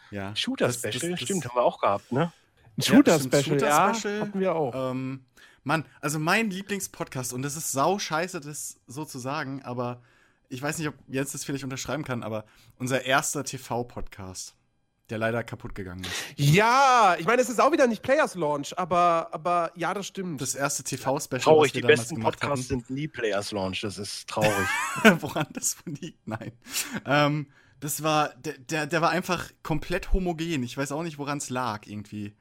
Ja. 0.09 0.35
Shooter-Special, 0.35 1.17
stimmt, 1.17 1.45
haben 1.45 1.55
wir 1.55 1.63
auch 1.63 1.81
gehabt, 1.81 2.11
ne? 2.11 2.21
Ein 2.21 2.31
Ja, 2.77 2.83
Shooter-Special, 2.85 3.41
stimmt, 3.43 3.61
ja, 3.61 3.87
Shooter-Special. 3.93 4.21
hatten 4.21 4.39
wir 4.39 4.55
auch. 4.55 4.91
Ähm, 4.91 5.25
Mann, 5.63 5.85
also 5.99 6.17
mein 6.17 6.49
Lieblingspodcast, 6.49 7.33
und 7.33 7.41
das 7.41 7.57
ist 7.57 7.73
sau 7.73 7.99
scheiße, 7.99 8.39
das 8.39 8.79
so 8.87 9.03
zu 9.03 9.19
sagen, 9.19 9.61
aber 9.63 10.01
ich 10.47 10.61
weiß 10.61 10.77
nicht, 10.77 10.87
ob 10.87 10.95
Jens 11.09 11.33
das 11.33 11.43
vielleicht 11.43 11.65
unterschreiben 11.65 12.05
kann, 12.05 12.23
aber 12.23 12.45
unser 12.79 13.03
erster 13.03 13.43
TV-Podcast, 13.43 14.55
der 15.09 15.17
leider 15.17 15.43
kaputt 15.43 15.73
gegangen 15.73 16.03
ist. 16.03 16.13
Ja, 16.35 17.15
ich 17.17 17.25
meine, 17.25 17.41
es 17.41 17.49
ist 17.49 17.61
auch 17.61 17.71
wieder 17.71 17.87
nicht 17.87 18.01
Players 18.01 18.35
Launch, 18.35 18.77
aber, 18.77 19.29
aber 19.31 19.71
ja, 19.75 19.93
das 19.93 20.07
stimmt. 20.07 20.41
Das 20.41 20.55
erste 20.55 20.83
TV-Special, 20.83 21.41
Traurig, 21.41 21.69
was 21.69 21.75
wir 21.75 21.81
die 21.81 21.81
damals 21.81 21.99
besten 22.01 22.15
gemacht 22.15 22.39
Podcasts 22.39 22.67
sind 22.67 22.89
nie 22.89 23.07
Players 23.07 23.51
Launch, 23.51 23.81
das 23.81 23.97
ist 23.97 24.27
traurig. 24.27 24.67
hatten. 25.03 25.17
Woran 25.21 25.47
das 25.53 25.77
wohl 25.85 25.93
liegt? 25.93 26.27
Nein. 26.27 26.51
Ähm, 27.05 27.47
das 27.79 28.03
war, 28.03 28.29
der, 28.35 28.57
der, 28.57 28.87
der 28.87 29.01
war 29.01 29.11
einfach 29.11 29.51
komplett 29.63 30.11
homogen. 30.13 30.63
Ich 30.63 30.77
weiß 30.77 30.91
auch 30.91 31.03
nicht, 31.03 31.19
woran 31.19 31.37
es 31.37 31.49
lag 31.49 31.85
irgendwie. 31.85 32.35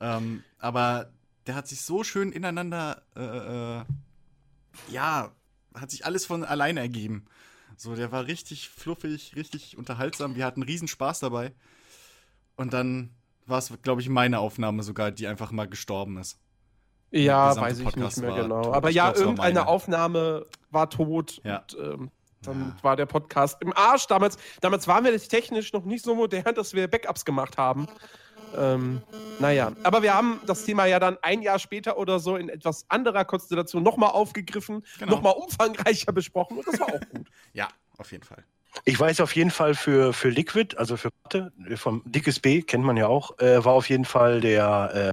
Ähm, 0.00 0.44
aber 0.58 1.12
der 1.46 1.54
hat 1.54 1.66
sich 1.66 1.80
so 1.82 2.04
schön 2.04 2.30
ineinander, 2.30 3.02
äh, 3.16 3.80
äh, 3.80 3.84
ja, 4.90 5.32
hat 5.74 5.90
sich 5.90 6.04
alles 6.04 6.26
von 6.26 6.44
alleine 6.44 6.80
ergeben. 6.80 7.24
So, 7.76 7.96
der 7.96 8.12
war 8.12 8.26
richtig 8.26 8.68
fluffig, 8.68 9.34
richtig 9.34 9.76
unterhaltsam. 9.76 10.36
Wir 10.36 10.44
hatten 10.44 10.62
riesen 10.62 10.88
Spaß 10.88 11.20
dabei. 11.20 11.52
Und 12.56 12.72
dann 12.72 13.10
war 13.46 13.58
es, 13.58 13.72
glaube 13.82 14.00
ich, 14.00 14.08
meine 14.08 14.38
Aufnahme 14.38 14.82
sogar, 14.82 15.10
die 15.10 15.26
einfach 15.26 15.50
mal 15.52 15.66
gestorben 15.68 16.18
ist. 16.18 16.38
Ja, 17.10 17.54
weiß 17.56 17.78
ich 17.78 17.84
Podcast 17.84 18.18
nicht 18.18 18.26
mehr 18.26 18.42
genau. 18.42 18.62
tot. 18.62 18.74
Aber 18.74 18.88
Ich 18.90 18.96
ja, 18.96 19.10
glaub, 19.10 19.16
irgendeine. 19.24 19.66
Aufnahme 19.66 20.46
war 20.70 20.88
tot 20.88 21.40
Ja. 21.44 21.58
und 21.58 21.76
ähm, 21.78 22.10
dann 22.42 22.60
Ja. 22.76 22.76
war 22.82 22.96
der 22.96 23.06
Podcast 23.06 23.60
im 23.60 23.72
Arsch. 23.76 24.06
Damals, 24.06 24.38
damals 24.60 24.88
waren 24.88 25.04
wir 25.04 25.16
technisch 25.20 25.72
noch 25.72 25.84
nicht 25.84 26.04
so 26.04 26.14
modern, 26.14 26.54
dass 26.54 26.72
wir 26.72 26.88
Backups 26.88 27.24
gemacht 27.24 27.58
haben. 27.58 27.86
Ähm, 28.56 29.00
naja, 29.40 29.72
aber 29.82 30.02
wir 30.02 30.14
haben 30.14 30.40
das 30.46 30.64
Thema 30.64 30.84
ja 30.86 30.98
dann 30.98 31.16
ein 31.22 31.40
Jahr 31.42 31.58
später 31.58 31.96
oder 31.96 32.18
so 32.18 32.36
in 32.36 32.48
etwas 32.50 32.84
anderer 32.90 33.24
Konstellation 33.24 33.82
nochmal 33.82 34.10
aufgegriffen, 34.10 34.84
Genau. 34.98 35.12
nochmal 35.12 35.34
umfangreicher 35.34 36.12
besprochen 36.12 36.58
und 36.58 36.66
das 36.66 36.78
war 36.80 36.88
auch 36.88 37.00
gut. 37.14 37.28
Ja, 37.54 37.68
auf 37.98 38.12
jeden 38.12 38.24
Fall. 38.24 38.44
Ich 38.84 38.98
weiß 38.98 39.20
auf 39.20 39.36
jeden 39.36 39.50
Fall 39.50 39.74
für, 39.74 40.12
für 40.12 40.30
Liquid, 40.30 40.76
also 40.76 40.96
für 40.96 41.10
Patte, 41.10 41.52
vom 41.76 42.02
Dickes 42.06 42.40
B, 42.40 42.62
kennt 42.62 42.84
man 42.84 42.96
ja 42.96 43.06
auch, 43.06 43.38
äh, 43.38 43.64
war 43.64 43.74
auf 43.74 43.88
jeden 43.88 44.04
Fall 44.04 44.40
der 44.40 44.90
äh, 44.94 45.10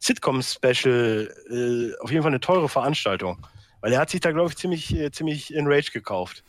Sitcom-Special 0.00 1.34
äh, 1.50 2.02
auf 2.02 2.10
jeden 2.10 2.22
Fall 2.22 2.32
eine 2.32 2.40
teure 2.40 2.68
Veranstaltung. 2.68 3.46
Weil 3.80 3.92
er 3.92 4.00
hat 4.00 4.10
sich 4.10 4.20
da, 4.20 4.32
glaube 4.32 4.50
ich, 4.50 4.56
ziemlich, 4.56 4.94
äh, 4.94 5.10
ziemlich 5.10 5.52
in 5.52 5.66
Rage 5.66 5.90
gekauft. 5.92 6.44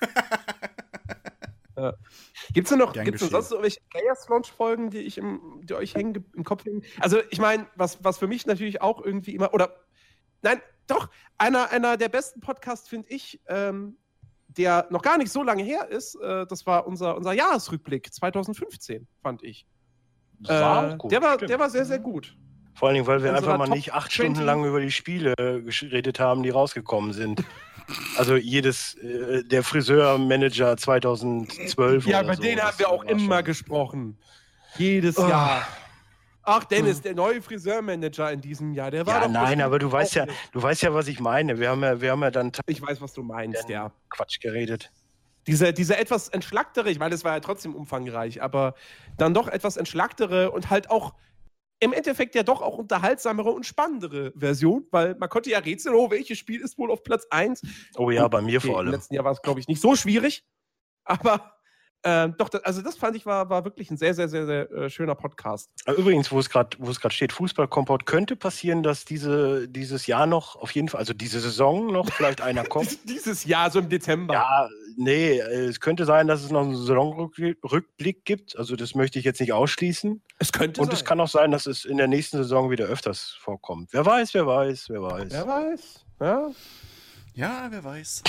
Gibt 2.52 2.66
es 2.66 2.70
denn 2.70 2.78
noch, 2.78 2.94
Gern 2.94 3.04
gibt's 3.04 3.20
denn 3.20 3.30
sonst 3.30 3.50
irgendwelche 3.50 3.80
Players 3.90 4.28
Launch 4.28 4.50
Folgen, 4.50 4.88
die 4.90 5.00
ich 5.00 5.18
im, 5.18 5.60
die 5.62 5.74
euch 5.74 5.94
hängen, 5.94 6.14
ge- 6.14 6.22
im 6.34 6.42
Kopf 6.42 6.64
hängen? 6.64 6.82
Also 7.00 7.20
ich 7.30 7.38
meine, 7.38 7.66
was, 7.74 8.02
was 8.02 8.16
für 8.16 8.26
mich 8.26 8.46
natürlich 8.46 8.80
auch 8.80 9.04
irgendwie 9.04 9.34
immer 9.34 9.52
oder 9.52 9.76
nein, 10.40 10.62
doch 10.86 11.10
einer, 11.36 11.70
einer 11.70 11.98
der 11.98 12.08
besten 12.08 12.40
Podcasts 12.40 12.88
finde 12.88 13.10
ich, 13.10 13.42
ähm, 13.48 13.98
der 14.56 14.86
noch 14.90 15.02
gar 15.02 15.18
nicht 15.18 15.30
so 15.32 15.42
lange 15.42 15.62
her 15.62 15.88
ist. 15.88 16.14
Äh, 16.16 16.46
das 16.46 16.66
war 16.66 16.86
unser 16.86 17.16
unser 17.16 17.32
Jahresrückblick 17.32 18.12
2015, 18.12 19.06
fand 19.22 19.42
ich. 19.42 19.66
War 20.40 20.92
Äh, 20.92 20.96
gut, 20.96 21.10
der 21.12 21.22
war 21.22 21.34
stimmt. 21.34 21.50
der 21.50 21.58
war 21.58 21.70
sehr 21.70 21.84
sehr 21.84 21.98
gut. 21.98 22.36
Vor 22.74 22.88
allen 22.88 22.94
Dingen, 22.96 23.06
weil 23.06 23.22
wir 23.22 23.30
unserer 23.30 23.36
einfach 23.52 23.58
mal 23.58 23.66
Top 23.66 23.74
nicht 23.76 23.94
acht 23.94 24.10
20. 24.12 24.14
Stunden 24.14 24.42
lang 24.46 24.64
über 24.66 24.80
die 24.80 24.90
Spiele 24.90 25.34
geredet 25.38 26.20
haben, 26.20 26.42
die 26.42 26.50
rausgekommen 26.50 27.12
sind. 27.14 27.42
Also 28.18 28.36
jedes, 28.36 28.94
äh, 28.96 29.44
der 29.44 29.62
Friseur-Manager 29.62 30.76
2012 30.76 32.06
Ja, 32.06 32.22
über 32.22 32.34
so, 32.34 32.42
den 32.42 32.60
haben 32.60 32.78
wir 32.78 32.90
auch 32.90 33.04
immer 33.04 33.36
schon- 33.36 33.44
gesprochen. 33.44 34.18
Jedes 34.76 35.16
Oh. 35.18 35.26
Jahr. 35.28 35.66
Ach, 36.48 36.64
Dennis, 36.64 37.02
der 37.02 37.14
neue 37.14 37.42
Friseurmanager 37.42 38.30
in 38.30 38.40
diesem 38.40 38.72
Jahr, 38.72 38.92
der 38.92 39.04
war 39.04 39.14
Ja, 39.14 39.20
doch 39.26 39.32
nein, 39.32 39.60
aber 39.60 39.80
du 39.80 39.90
weißt 39.90 40.14
ja, 40.14 40.26
du 40.52 40.62
weißt 40.62 40.82
ja, 40.82 40.94
was 40.94 41.08
ich 41.08 41.18
meine. 41.18 41.58
Wir 41.58 41.70
haben 41.70 41.82
ja, 41.82 42.00
wir 42.00 42.12
haben 42.12 42.22
ja 42.22 42.30
dann 42.30 42.52
Ich 42.66 42.80
weiß, 42.80 43.00
was 43.00 43.12
du 43.12 43.22
meinst, 43.24 43.68
ja. 43.68 43.92
Quatsch 44.10 44.38
geredet. 44.40 44.92
Diese, 45.48 45.72
diese 45.72 45.96
etwas 45.96 46.28
entschlacktere, 46.28 46.88
ich 46.88 46.98
meine, 47.00 47.14
es 47.16 47.24
war 47.24 47.34
ja 47.34 47.40
trotzdem 47.40 47.74
umfangreich, 47.74 48.42
aber 48.42 48.74
dann 49.16 49.34
doch 49.34 49.48
etwas 49.48 49.76
entschlacktere 49.76 50.52
und 50.52 50.70
halt 50.70 50.88
auch 50.88 51.14
im 51.80 51.92
Endeffekt 51.92 52.34
ja 52.34 52.42
doch 52.42 52.62
auch 52.62 52.78
unterhaltsamere 52.78 53.50
und 53.50 53.66
spannendere 53.66 54.32
Version, 54.36 54.86
weil 54.92 55.14
man 55.16 55.28
konnte 55.28 55.50
ja 55.50 55.58
rätseln, 55.58 55.94
oh, 55.94 56.10
welches 56.10 56.38
Spiel 56.38 56.60
ist 56.60 56.78
wohl 56.78 56.90
auf 56.90 57.02
Platz 57.02 57.26
1? 57.30 57.60
Oh 57.96 58.10
ja, 58.10 58.24
Und 58.24 58.30
bei 58.30 58.40
mir 58.40 58.58
okay, 58.58 58.68
vor 58.68 58.76
Im 58.76 58.86
allem. 58.86 58.92
letzten 58.92 59.14
Jahr 59.14 59.24
war 59.24 59.32
es, 59.32 59.42
glaube 59.42 59.60
ich, 59.60 59.68
nicht 59.68 59.80
so 59.80 59.94
schwierig, 59.96 60.44
aber 61.04 61.55
ähm, 62.08 62.34
doch, 62.38 62.48
das, 62.48 62.62
also 62.62 62.82
das 62.82 62.96
fand 62.96 63.16
ich 63.16 63.26
war, 63.26 63.50
war 63.50 63.64
wirklich 63.64 63.90
ein 63.90 63.96
sehr, 63.96 64.14
sehr, 64.14 64.28
sehr, 64.28 64.46
sehr 64.46 64.70
äh, 64.70 64.88
schöner 64.90 65.16
Podcast. 65.16 65.70
Aber 65.86 65.96
Übrigens, 65.98 66.30
wo 66.30 66.38
es 66.38 66.48
gerade 66.48 66.76
wo 66.78 66.88
es 66.90 67.00
gerade 67.00 67.14
steht, 67.14 67.32
Fußballkompott, 67.32 68.06
könnte 68.06 68.36
passieren, 68.36 68.84
dass 68.84 69.04
diese, 69.04 69.66
dieses 69.68 70.06
Jahr 70.06 70.26
noch, 70.26 70.54
auf 70.54 70.70
jeden 70.70 70.88
Fall, 70.88 71.00
also 71.00 71.12
diese 71.12 71.40
Saison 71.40 71.88
noch 71.92 72.08
vielleicht 72.12 72.40
einer 72.40 72.62
kommt. 72.68 72.90
Dies- 72.90 73.02
Dieses 73.04 73.44
Jahr, 73.44 73.70
so 73.72 73.80
im 73.80 73.88
Dezember. 73.88 74.34
Ja, 74.34 74.68
nee, 74.96 75.38
äh, 75.40 75.66
es 75.66 75.80
könnte 75.80 76.04
sein, 76.04 76.28
dass 76.28 76.44
es 76.44 76.50
noch 76.52 76.62
einen 76.62 76.76
Saisonrückblick 76.76 78.24
gibt. 78.24 78.56
Also 78.56 78.76
das 78.76 78.94
möchte 78.94 79.18
ich 79.18 79.24
jetzt 79.24 79.40
nicht 79.40 79.52
ausschließen. 79.52 80.22
Es 80.38 80.52
könnte 80.52 80.80
Und 80.80 80.92
es 80.92 81.04
kann 81.04 81.20
auch 81.20 81.28
sein, 81.28 81.50
dass 81.50 81.66
es 81.66 81.84
in 81.84 81.96
der 81.96 82.06
nächsten 82.08 82.36
Saison 82.38 82.70
wieder 82.70 82.84
öfters 82.86 83.36
vorkommt. 83.40 83.88
Wer 83.92 84.06
weiß, 84.06 84.32
wer 84.34 84.46
weiß, 84.46 84.90
wer 84.90 85.02
weiß. 85.02 85.28
Wer 85.32 85.46
weiß. 85.46 86.04
Ja. 86.20 86.48
Ja, 87.36 87.66
wer 87.68 87.84
weiß. 87.84 88.22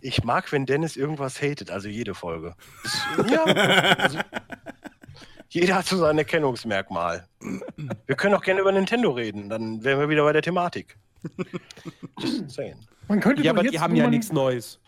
Ich 0.00 0.22
mag, 0.22 0.52
wenn 0.52 0.66
Dennis 0.66 0.96
irgendwas 0.96 1.42
hatet, 1.42 1.70
also 1.72 1.88
jede 1.88 2.14
Folge. 2.14 2.54
Ja, 3.28 3.42
also, 3.44 4.18
jeder 5.48 5.74
hat 5.74 5.86
so 5.86 5.96
sein 5.98 6.16
Erkennungsmerkmal. 6.16 7.26
Wir 8.06 8.14
können 8.16 8.34
auch 8.34 8.42
gerne 8.42 8.60
über 8.60 8.70
Nintendo 8.70 9.10
reden, 9.10 9.48
dann 9.48 9.82
wären 9.82 9.98
wir 9.98 10.08
wieder 10.08 10.22
bei 10.22 10.32
der 10.32 10.42
Thematik. 10.42 10.96
Just 12.20 12.50
saying. 12.52 12.76
Man 13.08 13.20
könnte 13.20 13.42
ja, 13.42 13.50
aber 13.50 13.64
jetzt, 13.64 13.72
die 13.72 13.80
haben 13.80 13.96
ja 13.96 14.04
man, 14.04 14.12
nichts 14.12 14.32
Neues. 14.32 14.80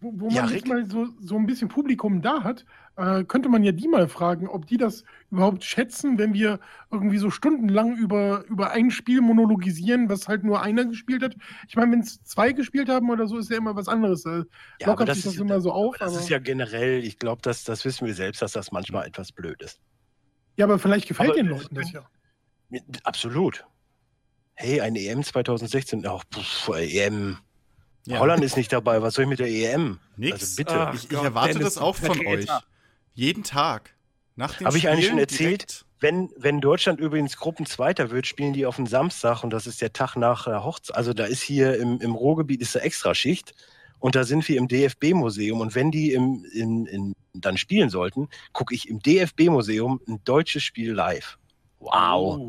Wo, 0.00 0.12
wo 0.16 0.28
Ja, 0.28 0.42
man 0.42 0.54
jetzt 0.54 0.66
mal 0.66 0.84
so, 0.90 1.06
so 1.20 1.36
ein 1.36 1.46
bisschen 1.46 1.68
Publikum 1.68 2.22
da 2.22 2.42
hat, 2.42 2.64
äh, 2.96 3.24
könnte 3.24 3.48
man 3.48 3.62
ja 3.62 3.72
die 3.72 3.88
mal 3.88 4.06
fragen, 4.08 4.46
ob 4.48 4.66
die 4.66 4.76
das 4.76 5.04
überhaupt 5.30 5.64
schätzen, 5.64 6.18
wenn 6.18 6.34
wir 6.34 6.60
irgendwie 6.90 7.18
so 7.18 7.30
stundenlang 7.30 7.96
über, 7.96 8.44
über 8.46 8.70
ein 8.70 8.90
Spiel 8.90 9.20
monologisieren, 9.22 10.08
was 10.10 10.28
halt 10.28 10.44
nur 10.44 10.60
einer 10.62 10.84
gespielt 10.84 11.22
hat. 11.22 11.34
Ich 11.68 11.76
meine, 11.76 11.92
wenn 11.92 12.00
es 12.00 12.22
zwei 12.24 12.52
gespielt 12.52 12.88
haben 12.90 13.08
oder 13.10 13.26
so, 13.26 13.38
ist 13.38 13.50
ja 13.50 13.56
immer 13.56 13.74
was 13.76 13.88
anderes. 13.88 14.26
Äh, 14.26 14.30
Ja, 14.30 14.42
aber 14.82 14.86
lockert 14.92 15.08
das 15.08 15.16
sich 15.16 15.24
das 15.24 15.34
ist- 15.34 15.40
immer 15.40 15.60
so 15.60 15.72
auf. 15.72 15.94
Aber 15.96 16.04
das 16.04 16.12
aber- 16.14 16.22
ist 16.22 16.28
ja 16.28 16.38
generell, 16.38 17.02
ich 17.02 17.18
glaube, 17.18 17.40
das, 17.42 17.64
das 17.64 17.84
wissen 17.84 18.06
wir 18.06 18.14
selbst, 18.14 18.42
dass 18.42 18.52
das 18.52 18.72
manchmal 18.72 19.06
etwas 19.06 19.32
blöd 19.32 19.62
ist. 19.62 19.80
ja, 20.56 20.66
aber 20.66 20.78
vielleicht 20.78 21.08
gefällt 21.08 21.30
Aber- 21.30 21.38
den 21.38 21.46
Leuten 21.46 21.74
das 21.74 21.90
ja. 21.92 22.04
Absolut. 23.04 23.64
Hey, 24.54 24.80
ein 24.80 24.96
EM 24.96 25.22
2016, 25.24 26.06
ach, 26.06 26.24
pff, 26.32 26.68
EM. 26.76 27.38
Ja. 28.06 28.18
Holland 28.18 28.42
ist 28.44 28.56
nicht 28.56 28.72
dabei, 28.72 29.00
was 29.02 29.14
soll 29.14 29.24
ich 29.24 29.28
mit 29.28 29.38
der 29.38 29.48
EM? 29.48 29.98
Nix. 30.16 30.32
Also 30.40 30.56
bitte. 30.56 30.74
Ach 30.88 30.94
Ich, 30.94 31.10
ich 31.10 31.12
erwarte 31.22 31.52
Dennis, 31.54 31.74
das 31.74 31.78
auch 31.82 31.96
von 31.96 32.26
euch. 32.26 32.46
Jeden 33.14 33.44
Tag. 33.44 33.94
Nach 34.36 34.54
den 34.56 34.66
Hab 34.66 34.74
ich 34.74 34.88
eigentlich 34.88 35.08
schon 35.08 35.18
erzählt? 35.18 35.60
direkt- 35.62 35.84
Wenn, 36.00 36.30
wenn 36.36 36.60
Deutschland 36.60 36.98
übrigens 36.98 37.36
Gruppenzweiter 37.36 38.10
wird, 38.10 38.26
spielen 38.26 38.52
die 38.52 38.66
auf 38.66 38.76
den 38.76 38.86
Samstag 38.86 39.44
und 39.44 39.50
das 39.50 39.66
ist 39.66 39.80
der 39.80 39.92
Tag 39.92 40.16
nach 40.16 40.44
der 40.44 40.64
Hochzeit. 40.64 40.96
Also 40.96 41.12
da 41.12 41.24
ist 41.26 41.42
hier 41.42 41.76
im, 41.78 42.00
im 42.00 42.14
Ruhrgebiet 42.14 42.60
ist 42.60 42.74
eine 42.76 42.84
Extraschicht 42.86 43.54
und 44.00 44.14
da 44.16 44.24
sind 44.24 44.48
wir 44.48 44.56
im 44.58 44.66
DFB-Museum 44.66 45.60
und 45.60 45.74
wenn 45.74 45.90
die 45.92 46.12
im, 46.12 46.44
in, 46.52 46.86
in, 46.86 47.12
dann 47.34 47.56
spielen 47.56 47.88
sollten, 47.90 48.28
gucke 48.52 48.74
ich 48.74 48.88
im 48.88 48.98
DFB-Museum 49.00 50.00
ein 50.08 50.20
deutsches 50.24 50.62
Spiel 50.64 50.92
live. 50.92 51.38
Wow. 51.78 52.40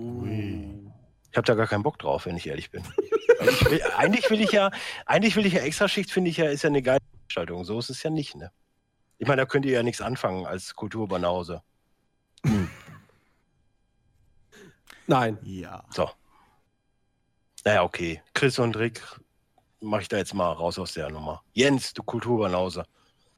Ich 1.32 1.38
habe 1.38 1.45
da 1.45 1.54
gar 1.56 1.67
keinen 1.67 1.84
Bock 1.84 1.99
drauf, 1.99 2.26
wenn 2.26 2.38
ich 2.38 2.47
ehrlich 2.47 2.71
bin. 2.71 2.84
Also 3.39 3.52
ich 3.52 3.65
will, 3.69 3.82
eigentlich 3.97 4.30
will 4.30 4.41
ich 4.41 4.52
ja, 4.52 4.71
eigentlich 5.06 5.36
will 5.36 5.45
ich 5.45 5.54
ja 5.54 5.62
Extraschicht, 5.62 6.10
finde 6.12 6.30
ich 6.30 6.38
ja, 6.38 6.45
ist 6.45 6.63
ja 6.63 6.69
eine 6.69 6.82
geile 6.82 6.99
Veranstaltung. 7.28 7.65
So 7.65 7.78
ist 7.80 7.89
es 7.89 8.02
ja 8.04 8.10
nicht, 8.10 8.36
ne? 8.36 8.52
Ich 9.23 9.27
meine, 9.29 9.41
da 9.41 9.45
könnt 9.45 9.63
ihr 9.65 9.71
ja 9.71 9.83
nichts 9.83 10.01
anfangen 10.01 10.45
als 10.45 10.75
Kulturbanause. 10.75 11.62
Nein. 15.07 15.38
Ja. 15.43 15.81
So. 15.91 16.09
Naja, 17.63 17.83
okay. 17.83 18.21
Chris 18.33 18.59
und 18.59 18.75
Rick 18.75 19.01
mache 19.79 20.01
ich 20.01 20.07
da 20.09 20.17
jetzt 20.17 20.33
mal 20.33 20.51
raus 20.51 20.77
aus 20.77 20.91
der 20.91 21.09
Nummer. 21.09 21.41
Jens, 21.53 21.93
du 21.93 22.03
Kulturbanause. 22.03 22.83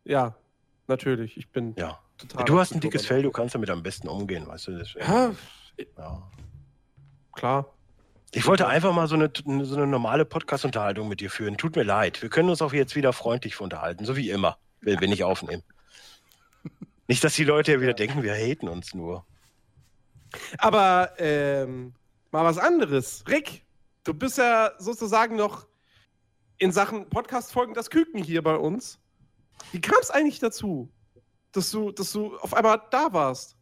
Ja, 0.05 0.35
natürlich. 0.87 1.37
Ich 1.37 1.49
bin 1.49 1.75
Ja. 1.77 1.99
total. 2.17 2.45
Du 2.45 2.59
hast 2.59 2.73
ein 2.73 2.79
dickes 2.79 3.05
Fell, 3.05 3.21
du 3.21 3.29
kannst 3.29 3.53
damit 3.53 3.69
am 3.69 3.83
besten 3.83 4.07
umgehen, 4.07 4.47
weißt 4.47 4.65
du? 4.69 4.83
Ja, 4.99 5.33
ja. 5.99 6.23
klar. 7.33 7.71
Ich 8.31 8.47
wollte 8.47 8.65
einfach 8.67 8.91
mal 8.91 9.07
so 9.07 9.13
eine, 9.13 9.31
so 9.35 9.75
eine 9.75 9.85
normale 9.85 10.25
Podcast-Unterhaltung 10.25 11.07
mit 11.09 11.19
dir 11.19 11.29
führen. 11.29 11.57
Tut 11.57 11.75
mir 11.75 11.83
leid. 11.83 12.23
Wir 12.23 12.29
können 12.29 12.49
uns 12.49 12.63
auch 12.63 12.73
jetzt 12.73 12.95
wieder 12.95 13.13
freundlich 13.13 13.61
unterhalten, 13.61 14.03
so 14.03 14.15
wie 14.15 14.31
immer, 14.31 14.57
wenn 14.81 15.11
ich 15.11 15.23
aufnehme. 15.23 15.61
Nicht, 17.07 17.23
dass 17.23 17.35
die 17.35 17.43
Leute 17.43 17.73
ja 17.73 17.81
wieder 17.81 17.93
denken, 17.93 18.23
wir 18.23 18.33
haten 18.33 18.67
uns 18.67 18.93
nur. 18.93 19.25
Aber 20.57 21.11
ähm, 21.17 21.93
mal 22.31 22.43
was 22.43 22.57
anderes. 22.57 23.23
Rick, 23.27 23.63
du 24.03 24.13
bist 24.13 24.37
ja 24.37 24.71
sozusagen 24.79 25.35
noch 25.35 25.67
in 26.57 26.71
Sachen 26.71 27.09
Podcast-Folgen 27.09 27.73
das 27.73 27.89
Küken 27.89 28.23
hier 28.23 28.41
bei 28.41 28.55
uns. 28.55 28.99
Wie 29.71 29.81
kam 29.81 29.97
es 30.01 30.09
eigentlich 30.09 30.39
dazu, 30.39 30.89
dass 31.51 31.71
du, 31.71 31.91
dass 31.91 32.11
du 32.11 32.37
auf 32.37 32.53
einmal 32.53 32.81
da 32.91 33.13
warst? 33.13 33.55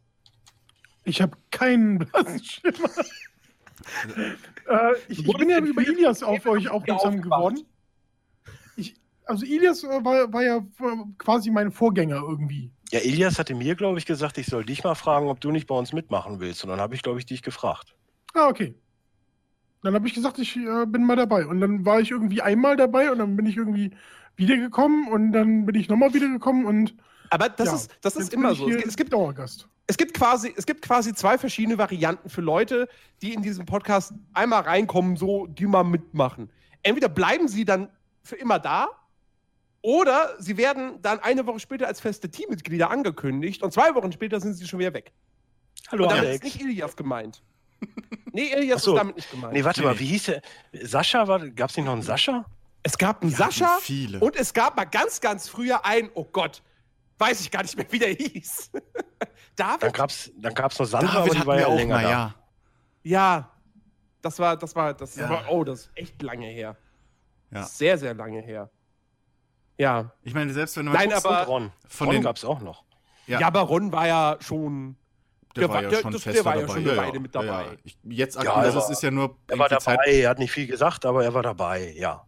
Ich 1.04 1.20
habe 1.20 1.36
keinen 1.50 1.98
blassen 1.98 2.42
Schimmer. 2.42 2.90
äh, 4.16 4.94
ich, 5.08 5.26
ich 5.26 5.36
bin 5.36 5.50
ja 5.50 5.58
über 5.58 5.82
Ilias 5.82 6.22
auf 6.22 6.46
euch 6.46 6.68
aufmerksam 6.68 7.20
geworden. 7.20 7.66
Ich, 8.76 8.94
also 9.24 9.44
Ilias 9.44 9.84
äh, 9.84 10.04
war, 10.04 10.32
war 10.32 10.42
ja 10.42 10.56
äh, 10.56 11.04
quasi 11.18 11.50
mein 11.50 11.70
Vorgänger 11.70 12.16
irgendwie. 12.16 12.70
Ja, 12.92 13.00
Elias 13.00 13.38
hatte 13.38 13.54
mir, 13.54 13.74
glaube 13.74 13.98
ich, 13.98 14.06
gesagt, 14.06 14.38
ich 14.38 14.46
soll 14.46 14.64
dich 14.64 14.84
mal 14.84 14.94
fragen, 14.94 15.28
ob 15.28 15.40
du 15.40 15.50
nicht 15.50 15.66
bei 15.66 15.74
uns 15.74 15.92
mitmachen 15.92 16.40
willst. 16.40 16.62
Und 16.64 16.70
dann 16.70 16.80
habe 16.80 16.94
ich, 16.94 17.02
glaube 17.02 17.18
ich, 17.18 17.26
dich 17.26 17.42
gefragt. 17.42 17.94
Ah, 18.34 18.48
okay. 18.48 18.74
Dann 19.82 19.94
habe 19.94 20.06
ich 20.08 20.14
gesagt, 20.14 20.38
ich 20.38 20.56
äh, 20.56 20.86
bin 20.86 21.04
mal 21.04 21.16
dabei. 21.16 21.46
Und 21.46 21.60
dann 21.60 21.84
war 21.84 22.00
ich 22.00 22.10
irgendwie 22.10 22.40
einmal 22.42 22.76
dabei 22.76 23.10
und 23.12 23.18
dann 23.18 23.36
bin 23.36 23.46
ich 23.46 23.56
irgendwie 23.56 23.90
wiedergekommen 24.36 25.08
und 25.08 25.32
dann 25.32 25.66
bin 25.66 25.74
ich 25.76 25.88
nochmal 25.88 26.14
wiedergekommen 26.14 26.66
und 26.66 26.94
Aber 27.30 27.48
das 27.48 27.70
ja, 27.70 27.74
ist, 27.74 27.98
das 28.00 28.16
ist 28.16 28.32
immer 28.32 28.54
so. 28.54 28.66
hier 28.66 28.78
Es 28.78 28.82
gibt, 28.82 28.88
es 28.88 28.96
gibt 28.96 29.12
Dauergast. 29.12 29.68
es 29.86 29.96
gibt 29.96 30.14
quasi, 30.14 30.52
es 30.56 30.66
gibt 30.66 30.82
quasi 30.82 31.14
zwei 31.14 31.38
verschiedene 31.38 31.78
Varianten 31.78 32.28
für 32.30 32.40
Leute, 32.40 32.88
die 33.22 33.34
in 33.34 33.42
diesem 33.42 33.66
Podcast 33.66 34.14
einmal 34.32 34.62
reinkommen, 34.62 35.16
so, 35.16 35.46
die 35.46 35.66
mal 35.66 35.84
mitmachen. 35.84 36.50
Entweder 36.82 37.08
bleiben 37.08 37.48
sie 37.48 37.64
dann 37.64 37.90
für 38.22 38.36
immer 38.36 38.58
da, 38.58 38.88
oder 39.84 40.34
sie 40.38 40.56
werden 40.56 41.02
dann 41.02 41.20
eine 41.20 41.46
Woche 41.46 41.60
später 41.60 41.86
als 41.86 42.00
feste 42.00 42.30
Teammitglieder 42.30 42.90
angekündigt 42.90 43.62
und 43.62 43.70
zwei 43.70 43.94
Wochen 43.94 44.10
später 44.12 44.40
sind 44.40 44.54
sie 44.54 44.66
schon 44.66 44.78
wieder 44.78 44.94
weg. 44.94 45.12
Hallo, 45.92 46.04
und 46.04 46.10
damit 46.12 46.24
Alex. 46.26 46.36
ist 46.46 46.54
nicht 46.54 46.60
Ilias 46.64 46.96
gemeint. 46.96 47.42
Nee, 48.32 48.50
Ilias 48.54 48.82
so. 48.82 48.94
ist 48.94 48.98
damit 48.98 49.16
nicht 49.16 49.30
gemeint. 49.30 49.52
Nee, 49.52 49.62
warte 49.62 49.80
Nee. 49.82 49.86
mal, 49.86 49.98
wie 50.00 50.06
hieß 50.06 50.24
der? 50.24 50.42
Sascha, 50.72 51.24
gab 51.54 51.68
es 51.68 51.76
nicht 51.76 51.84
noch 51.84 51.92
einen 51.92 52.00
Sascha? 52.00 52.46
es 52.82 52.96
gab 52.96 53.20
einen 53.20 53.30
Wir 53.30 53.36
Sascha 53.36 53.76
viele. 53.82 54.20
und 54.20 54.36
es 54.36 54.54
gab 54.54 54.74
mal 54.74 54.86
ganz, 54.86 55.20
ganz 55.20 55.48
früher 55.50 55.84
einen, 55.84 56.08
oh 56.14 56.24
Gott, 56.24 56.62
weiß 57.18 57.42
ich 57.42 57.50
gar 57.50 57.60
nicht 57.62 57.76
mehr, 57.76 57.86
wie 57.90 57.98
der 57.98 58.08
hieß. 58.14 58.70
Dann 59.56 59.78
David? 59.80 59.92
gab 59.94 60.08
es 60.10 60.32
dann 60.36 60.54
gab's 60.54 60.78
noch 60.78 60.86
Sandra, 60.86 61.10
aber 61.18 61.18
David 61.28 61.32
die 61.34 61.38
hatten 61.40 61.46
war 61.46 61.60
ja 61.60 61.66
auch 61.66 61.76
länger 61.76 61.94
mal, 61.96 62.02
da. 62.02 62.10
ja. 62.10 62.34
Ja, 63.02 63.50
das 64.22 64.38
war, 64.38 64.56
das 64.56 64.74
war, 64.74 64.94
das 64.94 65.14
Ja. 65.14 65.28
war, 65.28 65.44
oh, 65.50 65.62
das 65.62 65.80
ist 65.80 65.90
echt 65.94 66.22
lange 66.22 66.46
her. 66.46 66.74
Ja. 67.52 67.62
Sehr, 67.64 67.98
sehr 67.98 68.14
lange 68.14 68.40
her. 68.40 68.70
Ja. 69.78 70.12
Ich 70.22 70.34
meine, 70.34 70.52
selbst 70.52 70.76
wenn 70.76 70.86
du 70.86 70.92
Nein, 70.92 71.08
guckst, 71.10 71.26
aber- 71.26 71.44
Ron. 71.46 71.72
Von 71.88 72.06
Ron 72.08 72.16
den- 72.16 72.22
gab 72.22 72.36
es 72.36 72.44
auch 72.44 72.60
noch. 72.60 72.84
Ja, 73.26 73.40
Ja. 73.40 73.46
aber 73.48 73.60
Ron 73.60 73.90
war 73.92 74.06
ja 74.06 74.36
schon. 74.40 74.96
der 75.56 75.62
der 75.62 75.68
war 75.68 75.74
war- 75.76 75.82
ja 75.84 75.88
der- 75.90 76.00
schon 76.00 76.12
das- 76.12 76.22
der 76.24 76.44
war 76.44 76.54
ja 76.56 76.60
dabei. 76.62 76.72
schon 76.74 76.88
eine 76.88 76.96
Weile 76.96 77.20
mit 77.20 77.34
dabei. 77.34 77.46
Ja, 77.46 77.62
ja. 77.62 77.72
Ich, 77.84 77.96
jetzt 78.04 78.42
Ja, 78.42 78.54
also 78.54 78.78
er 78.78 78.84
es 78.84 78.90
ist 78.90 79.02
ja 79.02 79.10
nur 79.12 79.36
Er 79.46 79.58
war 79.58 79.68
dabei, 79.68 79.96
er 80.06 80.30
hat 80.30 80.38
nicht 80.40 80.50
viel 80.52 80.66
gesagt, 80.66 81.06
aber 81.06 81.24
er 81.24 81.32
war 81.32 81.42
dabei, 81.44 81.92
ja. 81.96 82.24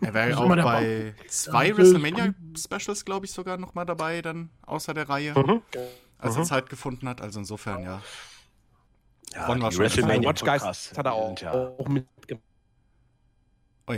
Er 0.00 0.14
war 0.14 0.20
ja 0.22 0.26
Ist 0.28 0.36
auch 0.36 0.48
bei 0.48 1.14
zwei 1.28 1.68
Ja, 1.68 1.76
WrestleMania-Specials, 1.76 3.04
glaube 3.04 3.26
ich, 3.26 3.32
sogar 3.32 3.56
noch 3.56 3.74
mal 3.74 3.84
dabei, 3.84 4.22
dann 4.22 4.50
außer 4.66 4.94
der 4.94 5.08
Reihe, 5.08 5.32
Mhm. 5.36 5.62
als 6.18 6.34
Mhm. 6.36 6.42
er 6.42 6.44
Zeit 6.46 6.68
gefunden 6.70 7.08
hat. 7.08 7.20
Also 7.20 7.38
insofern, 7.40 7.82
ja. 7.82 8.00
ja 9.34 9.46
Ron 9.46 9.60
war 9.62 9.70
die 9.70 9.76
schon 9.76 9.84
WrestleMania 9.84 10.28
Watch 10.28 10.42
Guys 10.44 10.92
hat 10.96 11.06
er 11.06 11.12
auch, 11.12 11.38
ja. 11.40 11.52
auch 11.52 11.88
mitgemacht. 11.88 12.42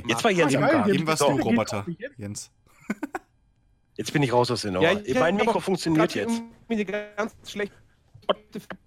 Jetzt 0.06 0.24
war 0.24 0.30
Jens 0.30 0.52
Gast. 0.54 0.74
jetzt- 0.74 0.88
Eben 0.88 1.06
warst 1.06 1.22
du 1.22 1.26
Roboter. 1.26 1.86
Jens. 2.16 2.50
Jetzt 3.96 4.12
bin 4.12 4.22
ich 4.22 4.32
raus 4.32 4.50
aus 4.50 4.62
der 4.62 4.72
Nummer. 4.72 4.90
Ja, 4.90 4.98
ja, 4.98 5.20
mein 5.20 5.36
Mikro 5.36 5.60
funktioniert 5.60 6.14
jetzt. 6.14 6.42
eine 6.68 6.84
ganz 6.84 7.34
schlechte 7.46 7.72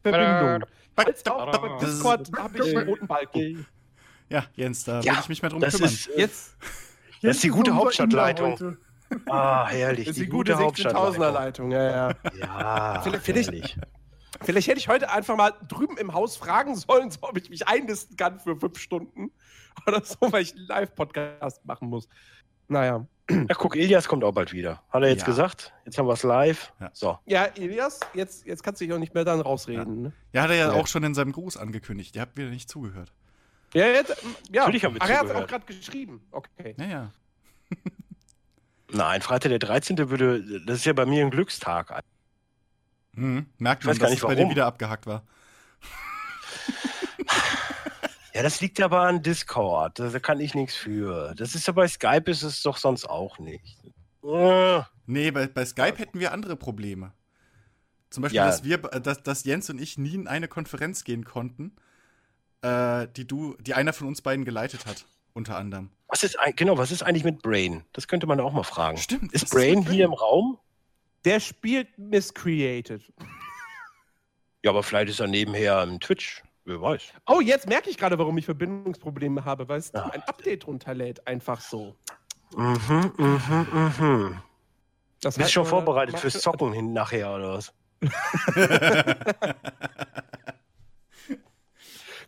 Verbindung. 0.03 0.63
Als 0.95 1.25
auch 1.27 1.51
bei 1.61 1.77
Discord 1.85 2.29
habe 2.37 2.57
ich 2.57 2.75
einen 2.75 2.89
roten 2.89 3.07
Balken. 3.07 3.65
Ja, 4.29 4.45
Jens, 4.55 4.83
da 4.83 4.99
Ja, 5.01 5.13
will 5.13 5.19
ich 5.21 5.29
mich 5.29 5.41
mal 5.41 5.49
drum 5.49 5.61
Das 5.61 5.75
kümmern. 5.75 5.89
ist, 5.93 6.07
äh, 6.09 6.19
Jetzt 6.19 6.57
Das 7.21 7.35
ist 7.37 7.43
die 7.43 7.49
gute 7.49 7.73
Hauptstadtleitung. 7.75 8.77
Ah, 9.27 9.67
herrlich. 9.69 10.07
ist 10.09 10.19
die 10.19 10.27
gute 10.27 10.53
16.000er 10.55 10.63
Hauptstadtleitung. 10.65 11.33
Leitung. 11.33 11.71
Ja, 11.71 12.09
ja. 12.09 12.15
Ja, 12.37 13.01
Vielleicht- 13.03 13.23
vielleicht- 13.23 13.47
herrlich. 13.51 13.77
Vielleicht 14.41 14.67
hätte 14.67 14.77
ich 14.79 14.87
heute 14.89 15.09
einfach 15.09 15.35
mal 15.37 15.53
drüben 15.67 15.97
im 15.97 16.13
Haus 16.13 16.35
fragen 16.37 16.75
sollen, 16.75 17.09
so, 17.09 17.19
ob 17.21 17.37
ich 17.37 17.49
mich 17.49 17.67
einlisten 17.67 18.17
kann 18.17 18.39
für 18.39 18.55
fünf 18.59 18.77
Stunden 18.77 19.31
oder 19.87 20.03
so, 20.03 20.17
weil 20.19 20.43
ich 20.43 20.53
einen 20.55 20.67
Live-Podcast 20.67 21.65
machen 21.65 21.89
muss. 21.89 22.07
Naja. 22.67 23.07
Ja, 23.29 23.55
guck, 23.55 23.75
Elias 23.75 24.07
kommt 24.07 24.23
auch 24.23 24.31
bald 24.31 24.53
wieder. 24.53 24.81
Hat 24.89 25.03
er 25.03 25.09
jetzt 25.09 25.21
Ja. 25.21 25.25
gesagt? 25.25 25.73
Jetzt 25.85 25.97
haben 25.97 26.07
wir 26.07 26.13
es 26.13 26.23
live. 26.23 26.71
Ja. 26.79 26.89
So. 26.93 27.19
Ja, 27.25 27.43
Elias, 27.45 27.99
jetzt, 28.13 28.45
jetzt 28.45 28.63
kannst 28.63 28.79
du 28.79 28.85
dich 28.85 28.93
auch 28.93 28.99
nicht 28.99 29.13
mehr 29.13 29.25
dann 29.25 29.41
rausreden. 29.41 30.01
Ne? 30.03 30.13
Ja, 30.31 30.43
hat 30.43 30.49
er 30.51 30.55
ja 30.55 30.67
Ja. 30.73 30.79
auch 30.79 30.87
schon 30.87 31.03
in 31.03 31.13
seinem 31.13 31.33
Gruß 31.33 31.57
angekündigt. 31.57 32.15
Ihr 32.15 32.21
habt 32.21 32.37
wieder 32.37 32.49
nicht 32.49 32.69
zugehört. 32.69 33.11
Ja, 33.73 33.85
jetzt, 33.87 34.15
ja. 34.51 34.61
Natürlich 34.61 34.85
haben 34.85 34.93
wir 34.95 35.01
Ach, 35.01 35.09
er 35.09 35.15
hat 35.15 35.21
zugehört. 35.27 35.43
auch 35.43 35.49
gerade 35.49 35.65
geschrieben. 35.65 36.21
Okay. 36.31 36.73
Naja. 36.77 37.11
Nein, 38.91 39.21
Freitag 39.21 39.49
der 39.49 39.59
13. 39.59 40.09
würde, 40.09 40.61
das 40.65 40.77
ist 40.77 40.85
ja 40.85 40.93
bei 40.93 41.05
mir 41.05 41.25
ein 41.25 41.31
Glückstag. 41.31 42.01
Hm. 43.13 43.45
Merkt 43.57 43.83
man, 43.83 43.93
gar 43.97 43.99
dass 44.03 44.11
nicht, 44.11 44.23
es 44.23 44.27
bei 44.27 44.35
dir 44.35 44.41
warum. 44.43 44.51
wieder 44.51 44.65
abgehackt 44.65 45.05
war. 45.05 45.23
Ja, 48.37 48.43
das 48.43 48.61
liegt 48.61 48.79
aber 48.81 49.01
an 49.01 49.23
Discord. 49.23 49.97
Da 49.97 50.19
kann 50.19 50.39
ich 50.39 50.53
nichts 50.53 50.75
für. 50.75 51.33
Das 51.35 51.55
ist 51.55 51.65
ja 51.65 51.73
bei 51.73 51.87
Skype 51.87 52.29
ist 52.29 52.43
es 52.43 52.61
doch 52.61 52.77
sonst 52.77 53.09
auch 53.09 53.39
nicht. 53.39 53.79
Äh, 54.23 54.81
Nee, 55.07 55.31
bei, 55.31 55.47
bei 55.47 55.65
Skype 55.65 55.97
hätten 55.97 56.19
wir 56.19 56.33
andere 56.33 56.55
Probleme. 56.55 57.13
Zum 58.11 58.21
Beispiel, 58.21 58.35
Ja. 58.37 58.45
dass 58.45 58.63
wir, 58.63 58.77
dass, 58.77 59.23
dass 59.23 59.43
Jens 59.43 59.71
und 59.71 59.81
ich 59.81 59.97
nie 59.97 60.13
in 60.13 60.27
eine 60.27 60.47
Konferenz 60.47 61.03
gehen 61.03 61.25
konnten, 61.25 61.75
äh, 62.61 63.07
die 63.15 63.25
du, 63.25 63.55
die 63.59 63.73
einer 63.73 63.91
von 63.91 64.05
uns 64.07 64.21
beiden 64.21 64.45
geleitet 64.45 64.85
hat, 64.85 65.07
unter 65.33 65.57
anderem. 65.57 65.89
Was 66.07 66.21
ist 66.23 66.37
genau, 66.57 66.77
was 66.77 66.91
ist 66.91 67.01
eigentlich 67.01 67.23
mit 67.23 67.41
Brain? 67.41 67.85
Das 67.93 68.07
könnte 68.07 68.27
man 68.27 68.39
auch 68.39 68.53
mal 68.53 68.61
fragen. 68.63 68.97
Stimmt. 68.97 69.33
Ist 69.33 69.49
Brain 69.49 69.79
mit 69.79 69.89
hier 69.89 70.05
im 70.05 70.13
Raum? 70.13 70.59
Der 71.25 71.39
spielt 71.39 71.97
Miscreated. 71.97 73.01
Ja, 74.63 74.69
aber 74.69 74.83
vielleicht 74.83 75.09
ist 75.09 75.21
er 75.21 75.27
nebenher 75.27 75.81
im 75.81 75.99
Twitch. 75.99 76.43
Wer 76.67 76.81
weiß. 76.81 77.01
Oh, 77.27 77.39
jetzt 77.39 77.65
merke 77.65 77.89
ich 77.89 77.97
gerade, 77.97 78.19
warum 78.19 78.37
ich 78.37 78.43
Verbindungsprobleme 78.43 79.45
habe, 79.45 79.69
weil 79.69 79.79
es 79.79 79.95
Ah. 79.95 80.09
ein 80.13 80.21
Update 80.23 80.67
runterlädt. 80.67 81.25
Einfach 81.25 81.61
so. 81.61 81.95
Mhm, 82.53 83.13
mhm, 83.17 83.93
mhm. 83.99 84.41
Das 85.21 85.35
Bist 85.35 85.45
heißt, 85.45 85.53
schon 85.53 85.65
äh, 85.65 85.69
vorbereitet 85.69 86.19
fürs 86.19 86.41
Zocken 86.41 86.73
hin 86.73 86.91
nachher 86.91 87.33
oder 87.33 87.53
was? 87.53 87.73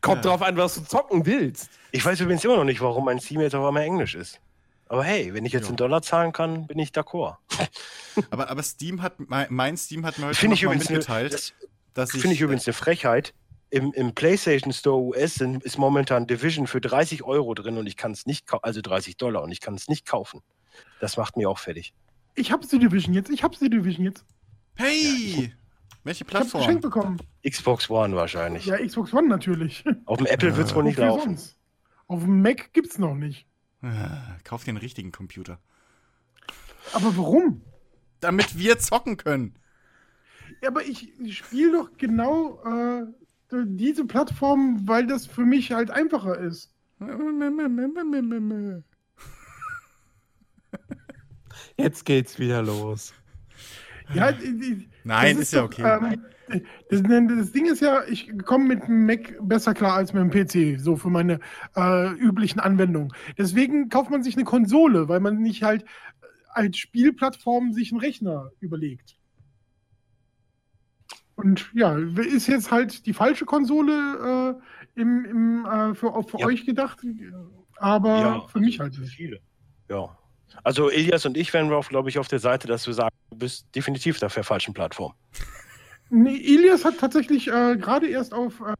Kommt 0.01 0.23
drauf 0.23 0.41
an, 0.41 0.55
was 0.55 0.75
du 0.75 0.81
zocken 0.85 1.25
willst. 1.25 1.69
Ich 1.91 2.05
weiß 2.05 2.21
übrigens 2.21 2.45
immer 2.45 2.55
noch 2.55 2.63
nicht, 2.63 2.79
warum 2.79 3.03
mein 3.05 3.19
Steam 3.19 3.41
jetzt 3.41 3.53
auf 3.55 3.65
einmal 3.67 3.83
Englisch 3.83 4.15
ist. 4.15 4.39
Aber 4.87 5.03
hey, 5.03 5.33
wenn 5.33 5.45
ich 5.45 5.51
jetzt 5.51 5.65
Ja. 5.65 5.71
in 5.71 5.75
Dollar 5.75 6.01
zahlen 6.01 6.31
kann, 6.31 6.65
bin 6.65 6.79
ich 6.79 6.91
d'accord. 6.91 7.35
Aber, 8.31 8.49
aber 8.49 8.63
Steam 8.63 9.01
hat, 9.01 9.19
mein, 9.19 9.47
mein 9.49 9.75
Steam 9.77 10.05
hat 10.05 10.17
mir 10.17 10.27
heute 10.27 10.37
ich, 10.37 10.43
mal 10.47 10.55
übrigens 10.73 10.87
eine- 10.87 10.97
mitgeteilt, 10.97 11.33
das 11.33 11.53
dass 11.93 12.13
ich. 12.13 12.21
finde 12.21 12.35
ich 12.35 12.41
übrigens 12.41 12.65
eine 12.65 12.73
Frechheit. 12.73 13.33
Im, 13.71 13.93
Im 13.93 14.15
PlayStation 14.15 14.73
Store 14.73 14.97
US 14.99 15.35
sind, 15.35 15.63
ist 15.63 15.77
momentan 15.77 16.25
Division 16.25 16.65
für 16.67 16.81
30 16.81 17.23
Euro 17.23 17.53
drin 17.53 17.77
und 17.77 17.85
ich 17.87 17.97
kann 17.97 18.11
es 18.11 18.25
nicht 18.25 18.47
kaufen, 18.47 18.63
also 18.63 18.81
30 18.81 19.17
Dollar 19.17 19.43
und 19.43 19.51
ich 19.51 19.61
kann 19.61 19.75
es 19.75 19.87
nicht 19.87 20.07
kaufen. 20.07 20.41
Das 20.99 21.17
macht 21.17 21.37
mir 21.37 21.49
auch 21.49 21.59
fertig. 21.59 21.93
Ich 22.35 22.51
hab's 22.51 22.69
die 22.69 22.79
Division 22.79 23.13
jetzt. 23.13 23.29
Ich 23.29 23.43
hab's 23.43 23.59
die 23.59 23.69
Division 23.69 24.05
jetzt. 24.05 24.25
Hey! 24.75 25.53
Welche 26.03 26.23
Ich 26.25 26.33
hab's 26.33 26.51
geschenkt 26.51 26.81
Plattform? 26.81 26.81
bekommen. 26.81 27.17
Xbox 27.47 27.89
One 27.89 28.15
wahrscheinlich. 28.15 28.65
Ja, 28.65 28.77
Xbox 28.83 29.13
One 29.13 29.27
natürlich. 29.27 29.83
Auf 30.05 30.17
dem 30.17 30.25
Apple 30.27 30.55
wird 30.55 30.67
es 30.67 30.73
wohl 30.75 30.83
nicht 30.83 30.97
laufen. 30.97 31.37
sonst? 31.37 31.57
Auf 32.07 32.21
dem 32.23 32.41
Mac 32.41 32.73
gibt's 32.73 32.97
noch 32.97 33.13
nicht. 33.13 33.45
Kauf 34.43 34.63
dir 34.63 34.69
einen 34.71 34.77
richtigen 34.77 35.11
Computer. 35.11 35.59
Aber 36.93 37.15
warum? 37.17 37.61
Damit 38.19 38.57
wir 38.57 38.79
zocken 38.79 39.17
können. 39.17 39.55
Ja, 40.61 40.69
aber 40.69 40.83
ich, 40.83 41.17
ich 41.19 41.37
spiele 41.37 41.73
doch 41.73 41.91
genau 41.97 42.61
äh, 42.65 43.05
diese 43.51 44.05
Plattform, 44.05 44.87
weil 44.87 45.07
das 45.07 45.25
für 45.25 45.45
mich 45.45 45.71
halt 45.71 45.89
einfacher 45.91 46.37
ist. 46.37 46.73
Jetzt 51.77 52.05
geht's 52.05 52.39
wieder 52.39 52.61
los. 52.61 53.13
Ja, 54.13 54.33
Nein, 55.03 55.35
das 55.35 55.43
ist 55.43 55.53
ja 55.53 55.61
doch, 55.61 55.67
okay. 55.67 55.83
ähm, 55.83 56.21
das, 56.89 57.03
das 57.03 57.51
Ding 57.51 57.67
ist 57.67 57.81
ja, 57.81 58.03
ich 58.05 58.31
komme 58.45 58.65
mit 58.65 58.87
dem 58.87 59.05
Mac 59.05 59.35
besser 59.41 59.73
klar 59.73 59.95
als 59.95 60.13
mit 60.13 60.23
dem 60.23 60.31
PC, 60.31 60.79
so 60.79 60.95
für 60.95 61.09
meine 61.09 61.39
äh, 61.75 62.11
üblichen 62.13 62.59
Anwendungen. 62.59 63.13
Deswegen 63.37 63.89
kauft 63.89 64.09
man 64.09 64.23
sich 64.23 64.35
eine 64.35 64.45
Konsole, 64.45 65.07
weil 65.09 65.19
man 65.19 65.37
nicht 65.41 65.63
halt 65.63 65.83
äh, 65.83 65.85
als 66.49 66.77
Spielplattform 66.77 67.71
sich 67.73 67.91
einen 67.91 68.01
Rechner 68.01 68.51
überlegt. 68.59 69.18
Und 71.39 71.69
ja, 71.73 71.97
ist 71.97 72.47
jetzt 72.47 72.69
halt 72.71 73.05
die 73.05 73.13
falsche 73.13 73.45
Konsole 73.45 74.57
äh, 74.95 74.99
im, 75.01 75.25
im, 75.25 75.65
äh, 75.65 75.95
für, 75.95 76.21
für 76.23 76.39
Ja. 76.39 76.45
euch 76.47 76.65
gedacht, 76.65 76.99
aber 77.77 78.19
Ja, 78.19 78.47
für 78.47 78.59
mich 78.59 78.79
halt 78.79 78.93
Für 78.95 79.01
nicht. 79.01 79.15
viele. 79.15 79.39
Ja. 79.89 80.17
Also 80.63 80.89
Elias 80.89 81.25
und 81.25 81.37
ich 81.37 81.53
wären, 81.53 81.69
glaube 81.69 82.09
ich, 82.09 82.19
auf 82.19 82.27
der 82.27 82.39
Seite, 82.39 82.67
dass 82.67 82.85
wir 82.87 82.93
sagen, 82.93 83.15
du 83.31 83.37
bist 83.37 83.67
definitiv 83.75 84.21
auf 84.21 84.33
der 84.33 84.43
falschen 84.43 84.73
Plattform. 84.73 85.13
Nee, 86.09 86.35
Elias 86.37 86.83
hat 86.85 86.97
tatsächlich 86.97 87.47
äh, 87.47 87.77
gerade 87.77 88.07
erst 88.07 88.33
auf, 88.33 88.59
äh, 88.61 88.73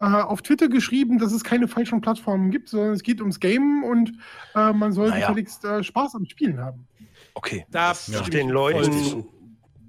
äh, 0.00 0.04
auf 0.06 0.42
Twitter 0.42 0.68
geschrieben, 0.68 1.18
dass 1.18 1.32
es 1.32 1.44
keine 1.44 1.66
falschen 1.68 2.00
Plattformen 2.00 2.50
gibt, 2.50 2.68
sondern 2.70 2.92
es 2.92 3.02
geht 3.02 3.20
ums 3.20 3.40
Game 3.40 3.82
und 3.84 4.12
äh, 4.54 4.72
man 4.72 4.92
soll 4.92 5.10
Naja. 5.10 5.26
gefälligst 5.26 5.64
äh, 5.64 5.82
Spaß 5.82 6.14
am 6.14 6.24
Spielen 6.24 6.58
haben. 6.60 6.86
Okay. 7.34 7.66
Da 7.70 7.88
Nach 7.88 7.94
stimme 7.96 8.30
den 8.30 8.48
Leuten. 8.48 9.26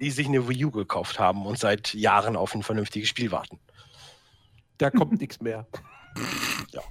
Die 0.04 0.10
sich 0.10 0.26
eine 0.28 0.48
Wii 0.48 0.66
U 0.66 0.70
gekauft 0.70 1.18
haben 1.18 1.46
und 1.46 1.58
seit 1.58 1.94
Jahren 1.94 2.36
auf 2.36 2.54
ein 2.54 2.62
vernünftiges 2.62 3.08
Spiel 3.08 3.32
warten. 3.32 3.58
Da 4.78 4.90
kommt 4.90 5.20
nichts 5.20 5.40
mehr. 5.40 5.66
Ja. 6.72 6.82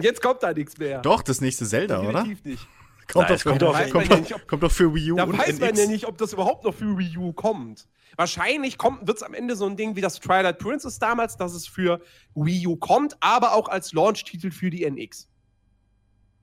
Jetzt 0.00 0.22
kommt 0.22 0.42
da 0.42 0.52
nichts 0.52 0.78
mehr. 0.78 1.00
Doch, 1.02 1.22
das 1.22 1.40
nächste 1.40 1.66
Zelda, 1.66 2.00
oder? 2.00 2.22
Definitiv 2.22 2.44
nicht. 2.44 2.68
Kommt, 3.12 3.28
Nein, 3.28 3.36
doch 3.38 3.44
kommt 3.44 3.62
doch- 3.62 3.90
kommt, 3.90 4.10
doch, 4.10 4.18
nicht, 4.20 4.34
ob- 4.34 4.46
kommt 4.48 4.62
doch 4.62 4.72
für 4.72 4.94
Wii 4.94 5.12
U 5.12 5.16
Da 5.16 5.24
und 5.24 5.36
weiß 5.36 5.60
man 5.60 5.74
ja 5.74 5.86
nicht, 5.86 6.06
ob 6.06 6.16
das 6.16 6.32
überhaupt 6.32 6.64
noch 6.64 6.74
für 6.74 6.96
Wii 6.96 7.18
U 7.18 7.32
kommt. 7.34 7.86
Wahrscheinlich 8.16 8.78
wird 8.80 9.16
es 9.18 9.22
am 9.22 9.34
Ende 9.34 9.56
so 9.56 9.66
ein 9.66 9.76
Ding 9.76 9.94
wie 9.96 10.00
das 10.00 10.20
Twilight 10.20 10.58
Princess 10.58 10.98
damals, 10.98 11.36
dass 11.36 11.52
es 11.52 11.66
für 11.66 12.00
Wii 12.34 12.66
U 12.68 12.76
kommt, 12.76 13.16
aber 13.20 13.52
auch 13.54 13.68
als 13.68 13.92
Launch-Titel 13.92 14.50
für 14.50 14.70
die 14.70 14.84
NX. 14.84 15.28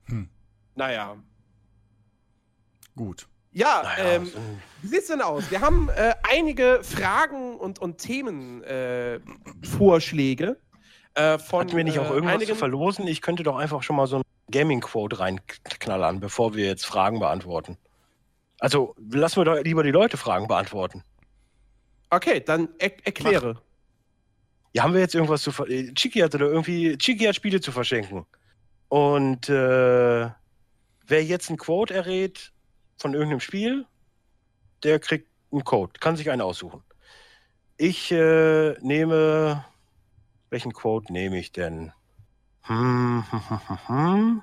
Hm. 0.04 0.28
Naja. 0.76 1.16
Gut. 2.94 3.26
Ja, 3.52 3.82
Naja, 3.84 4.12
ähm, 4.14 4.26
so- 4.26 4.38
wie 4.82 4.86
sieht's 4.88 5.08
denn 5.08 5.20
aus? 5.20 5.50
Wir 5.50 5.60
haben 5.60 5.88
äh, 5.90 6.14
einige 6.28 6.80
Fragen 6.82 7.56
und, 7.56 7.78
und 7.78 7.98
Themenvorschläge 7.98 10.56
äh, 11.14 11.34
äh, 11.34 11.38
von 11.38 11.60
hatten 11.60 11.76
wir 11.76 11.84
nicht 11.84 11.98
auch 11.98 12.10
äh, 12.10 12.14
irgendwas 12.14 12.34
einigen. 12.36 12.52
zu 12.52 12.56
verlosen? 12.56 13.06
Ich 13.06 13.20
könnte 13.20 13.42
doch 13.42 13.56
einfach 13.56 13.82
schon 13.82 13.96
mal 13.96 14.06
so 14.06 14.16
ein 14.18 14.22
Gaming-Quote 14.50 15.18
reinknallern, 15.18 16.20
bevor 16.20 16.54
wir 16.54 16.66
jetzt 16.66 16.86
Fragen 16.86 17.18
beantworten. 17.20 17.76
Also 18.58 18.94
lassen 19.10 19.40
wir 19.40 19.44
doch 19.44 19.62
lieber 19.62 19.82
die 19.82 19.90
Leute 19.90 20.16
Fragen 20.16 20.48
beantworten. 20.48 21.02
Okay, 22.10 22.40
dann 22.40 22.68
er 22.78 22.92
erkläre. 23.04 23.60
Ja, 24.74 24.84
haben 24.84 24.94
wir 24.94 25.00
jetzt 25.00 25.14
irgendwas 25.14 25.42
zu 25.42 25.52
ver 25.52 25.68
äh, 25.68 25.92
Chiki 25.92 26.20
hatte 26.20 26.38
da 26.38 26.46
irgendwie, 26.46 26.96
Chiki 26.96 27.24
hat 27.24 27.34
Spiele 27.36 27.60
zu 27.60 27.72
verschenken. 27.72 28.24
Und 28.88 29.48
äh, 29.48 30.28
wer 31.06 31.24
jetzt 31.24 31.50
ein 31.50 31.56
Quote 31.58 31.94
errät 31.94 32.51
von 33.02 33.12
irgendeinem 33.14 33.40
Spiel, 33.40 33.84
der 34.82 34.98
kriegt 34.98 35.28
einen 35.50 35.64
Code, 35.64 35.92
kann 36.00 36.16
sich 36.16 36.30
einen 36.30 36.40
aussuchen. 36.40 36.82
Ich 37.76 38.10
äh, 38.12 38.74
nehme, 38.80 39.64
welchen 40.50 40.72
Quote 40.72 41.12
nehme 41.12 41.38
ich 41.38 41.52
denn? 41.52 41.92
Hm, 42.62 43.24
hm, 43.28 43.48
hm, 43.48 43.60
hm, 43.68 43.88
hm. 43.88 44.42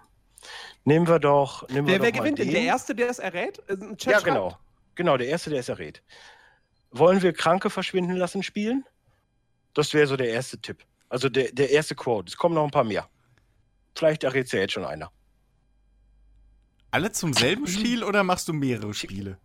Nehmen 0.83 1.07
wir 1.07 1.19
doch. 1.19 1.67
Nehmen 1.69 1.87
wir 1.87 1.95
Wer, 1.95 2.01
wer 2.01 2.11
doch 2.11 2.19
gewinnt 2.19 2.39
denn? 2.39 2.47
den. 2.47 2.53
Der 2.53 2.63
Erste, 2.63 2.93
der 2.93 3.09
es 3.09 3.19
errät? 3.19 3.59
Äh, 3.69 3.77
Ja, 4.01 4.19
genau. 4.19 4.57
Genau, 4.95 5.15
der 5.17 5.27
Erste, 5.27 5.49
der 5.49 5.61
es 5.61 5.69
errät. 5.69 6.03
Wollen 6.91 7.21
wir 7.21 7.31
Kranke 7.33 7.69
verschwinden 7.69 8.15
lassen 8.17 8.43
spielen? 8.43 8.83
Das 9.73 9.93
wäre 9.93 10.07
so 10.07 10.17
der 10.17 10.29
erste 10.29 10.59
Tipp. 10.59 10.83
Also 11.07 11.29
der, 11.29 11.51
der 11.53 11.69
erste 11.69 11.95
Quote. 11.95 12.27
Es 12.27 12.35
kommen 12.35 12.55
noch 12.55 12.63
ein 12.65 12.71
paar 12.71 12.83
mehr. 12.83 13.07
Vielleicht 13.95 14.23
errät 14.23 14.47
es 14.47 14.51
ja 14.51 14.59
jetzt 14.59 14.73
schon 14.73 14.85
einer. 14.85 15.11
Alle 16.91 17.11
zum 17.11 17.33
selben 17.33 17.67
Spiel 17.67 18.03
oder 18.03 18.23
machst 18.23 18.47
du 18.47 18.53
mehrere 18.53 18.93
Spiele? 18.93 19.37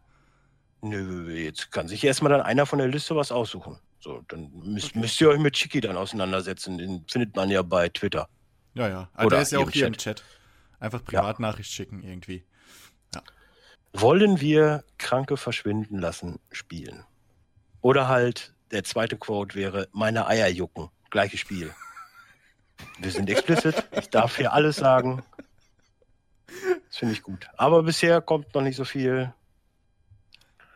Nö, 0.81 1.31
jetzt 1.33 1.71
kann 1.71 1.89
sich 1.89 2.05
erstmal 2.05 2.33
dann 2.33 2.43
einer 2.43 2.67
von 2.67 2.79
der 2.79 2.89
Liste 2.89 3.17
was 3.17 3.33
aussuchen. 3.33 3.79
So, 4.01 4.23
dann 4.29 4.51
müsst, 4.53 4.95
müsst 4.97 5.21
ihr 5.21 5.31
euch 5.31 5.39
mit 5.39 5.55
Chiki 5.55 5.81
dann 5.81 5.97
auseinandersetzen. 5.97 6.77
Den 6.77 7.05
findet 7.09 7.35
man 7.37 7.49
ja 7.51 7.63
bei 7.63 7.89
Twitter. 7.89 8.29
Ja, 8.75 8.89
ja. 8.89 9.09
Also 9.15 9.27
Oder 9.27 9.37
der 9.37 9.43
ist 9.43 9.53
ja 9.53 9.59
auch 9.61 9.71
hier 9.71 9.85
Chat. 9.85 9.95
im 9.95 9.97
Chat. 9.97 10.25
Einfach 10.81 11.05
Privatnachricht 11.05 11.71
schicken 11.71 12.03
irgendwie. 12.03 12.45
Wollen 13.95 14.41
wir 14.41 14.85
Kranke 14.99 15.37
verschwinden 15.37 15.99
lassen 16.01 16.41
spielen? 16.51 17.05
Oder 17.81 18.09
halt, 18.09 18.55
der 18.73 18.85
zweite 18.85 19.17
Quote 19.17 19.55
wäre, 19.55 19.89
meine 19.93 20.27
Eier 20.27 20.49
jucken. 20.49 20.91
Gleiches 21.11 21.41
Spiel. 21.41 21.73
Wir 22.99 23.11
sind 23.11 23.31
explicit. 23.31 23.89
Ich 23.93 24.11
darf 24.11 24.37
hier 24.37 24.53
alles 24.53 24.77
sagen. 24.77 25.23
Das 26.95 27.01
finde 27.01 27.15
ich 27.15 27.25
gut. 27.25 27.49
Aber 27.57 27.83
bisher 27.83 28.21
kommt 28.21 28.55
noch 28.55 28.63
nicht 28.63 28.77
so 28.77 28.85
viel. 28.85 29.35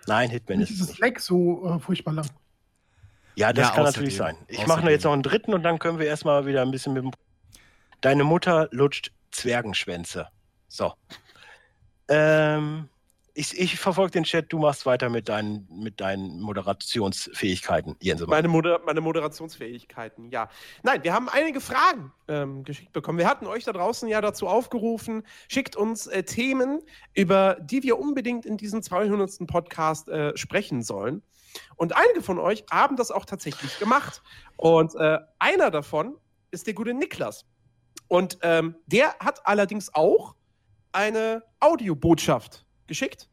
Nein, 0.08 0.30
Hitman 0.30 0.58
ist 0.60 0.70
es 0.70 0.74
Dieses 0.74 0.88
nicht. 0.88 0.98
Lag 0.98 1.20
so 1.20 1.76
äh, 1.76 1.78
furchtbar 1.78 2.12
lang. 2.12 2.28
Ja, 3.36 3.52
das 3.52 3.68
Ja, 3.68 3.74
kann 3.76 3.84
natürlich 3.84 4.16
sein. 4.16 4.36
Ich 4.48 4.66
mache 4.66 4.80
außerdem- 4.80 4.90
jetzt 4.90 5.04
noch 5.04 5.12
einen 5.12 5.22
dritten 5.22 5.54
und 5.54 5.62
dann 5.62 5.78
können 5.78 6.00
wir 6.00 6.06
erstmal 6.08 6.44
wieder 6.44 6.62
ein 6.62 6.72
bisschen 6.72 6.92
mit 6.94 7.04
dem. 7.04 7.12
Deine 8.00 8.24
Mutter 8.24 8.66
lutscht 8.72 9.12
Zwergenschwänze. 9.30 10.26
So. 10.66 10.92
Ähm, 12.08 12.88
ich, 13.38 13.56
ich 13.56 13.78
verfolge 13.78 14.10
den 14.10 14.24
Chat, 14.24 14.52
du 14.52 14.58
machst 14.58 14.84
weiter 14.84 15.08
mit 15.08 15.28
deinen, 15.28 15.68
mit 15.70 16.00
deinen 16.00 16.40
Moderationsfähigkeiten, 16.40 17.94
Jens. 18.00 18.26
Meine, 18.26 18.48
Moder 18.48 18.80
meine 18.84 19.00
Moderationsfähigkeiten, 19.00 20.30
ja. 20.30 20.48
Nein, 20.82 21.04
wir 21.04 21.14
haben 21.14 21.28
einige 21.28 21.60
Fragen 21.60 22.12
ähm, 22.26 22.64
geschickt 22.64 22.92
bekommen. 22.92 23.16
Wir 23.16 23.28
hatten 23.28 23.46
euch 23.46 23.62
da 23.62 23.72
draußen 23.72 24.08
ja 24.08 24.20
dazu 24.20 24.48
aufgerufen, 24.48 25.22
schickt 25.48 25.76
uns 25.76 26.08
äh, 26.08 26.24
Themen, 26.24 26.80
über 27.14 27.58
die 27.60 27.84
wir 27.84 28.00
unbedingt 28.00 28.44
in 28.44 28.56
diesem 28.56 28.82
200. 28.82 29.46
Podcast 29.46 30.08
äh, 30.08 30.36
sprechen 30.36 30.82
sollen. 30.82 31.22
Und 31.76 31.94
einige 31.94 32.22
von 32.22 32.40
euch 32.40 32.64
haben 32.72 32.96
das 32.96 33.12
auch 33.12 33.24
tatsächlich 33.24 33.78
gemacht. 33.78 34.20
Und 34.56 34.96
äh, 34.96 35.18
einer 35.38 35.70
davon 35.70 36.16
ist 36.50 36.66
der 36.66 36.74
gute 36.74 36.92
Niklas. 36.92 37.46
Und 38.08 38.38
ähm, 38.42 38.74
der 38.86 39.14
hat 39.20 39.46
allerdings 39.46 39.94
auch 39.94 40.34
eine 40.90 41.44
Audiobotschaft 41.60 42.64
geschickt. 42.88 43.28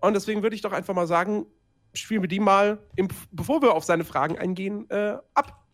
Und 0.00 0.14
deswegen 0.14 0.42
würde 0.42 0.54
ich 0.54 0.62
doch 0.62 0.72
einfach 0.72 0.94
mal 0.94 1.06
sagen, 1.06 1.46
spielen 1.94 2.22
wir 2.22 2.28
die 2.28 2.40
mal, 2.40 2.78
im, 2.96 3.08
bevor 3.30 3.62
wir 3.62 3.72
auf 3.72 3.84
seine 3.84 4.04
Fragen 4.04 4.38
eingehen, 4.38 4.88
äh, 4.90 5.16
ab. 5.34 5.64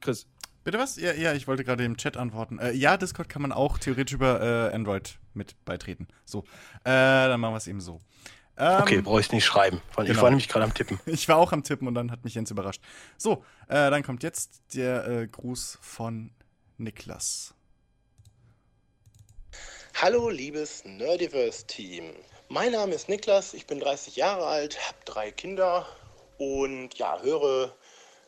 Chris. 0.00 0.26
Bitte 0.62 0.78
was? 0.78 0.96
Ja, 0.96 1.12
ja, 1.14 1.32
ich 1.32 1.48
wollte 1.48 1.64
gerade 1.64 1.84
im 1.84 1.96
Chat 1.96 2.16
antworten. 2.16 2.58
Äh, 2.58 2.72
ja, 2.72 2.96
Discord 2.96 3.28
kann 3.28 3.42
man 3.42 3.52
auch 3.52 3.78
theoretisch 3.78 4.14
über 4.14 4.40
äh, 4.70 4.74
Android 4.74 5.18
mit 5.32 5.62
beitreten. 5.64 6.06
So, 6.26 6.40
äh, 6.84 6.90
dann 6.90 7.40
machen 7.40 7.54
wir 7.54 7.58
es 7.58 7.66
eben 7.66 7.80
so. 7.80 8.00
Ähm, 8.58 8.82
Okay, 8.82 9.00
brauche 9.00 9.20
ich 9.20 9.32
nicht 9.32 9.44
schreiben. 9.44 9.80
weil 9.94 10.04
Ich 10.04 10.10
genau. 10.10 10.22
war 10.22 10.30
nämlich 10.30 10.48
gerade 10.48 10.64
am 10.64 10.74
Tippen. 10.74 11.00
Ich 11.06 11.28
war 11.28 11.36
auch 11.36 11.52
am 11.52 11.62
Tippen 11.62 11.88
und 11.88 11.94
dann 11.94 12.10
hat 12.10 12.24
mich 12.24 12.34
Jens 12.34 12.50
überrascht. 12.50 12.82
So, 13.16 13.44
äh, 13.68 13.90
dann 13.90 14.02
kommt 14.02 14.22
jetzt 14.22 14.62
der 14.74 15.06
äh, 15.06 15.28
Gruß 15.28 15.78
von 15.80 16.30
Niklas. 16.76 17.54
Hallo 19.94 20.28
liebes 20.28 20.84
Nerdiverse-Team. 20.84 22.04
Mein 22.52 22.72
Name 22.72 22.96
ist 22.96 23.08
Niklas, 23.08 23.54
ich 23.54 23.68
bin 23.68 23.78
30 23.78 24.16
Jahre 24.16 24.44
alt, 24.44 24.76
habe 24.88 24.98
drei 25.04 25.30
Kinder 25.30 25.86
und 26.36 26.94
ja, 26.94 27.20
höre 27.22 27.72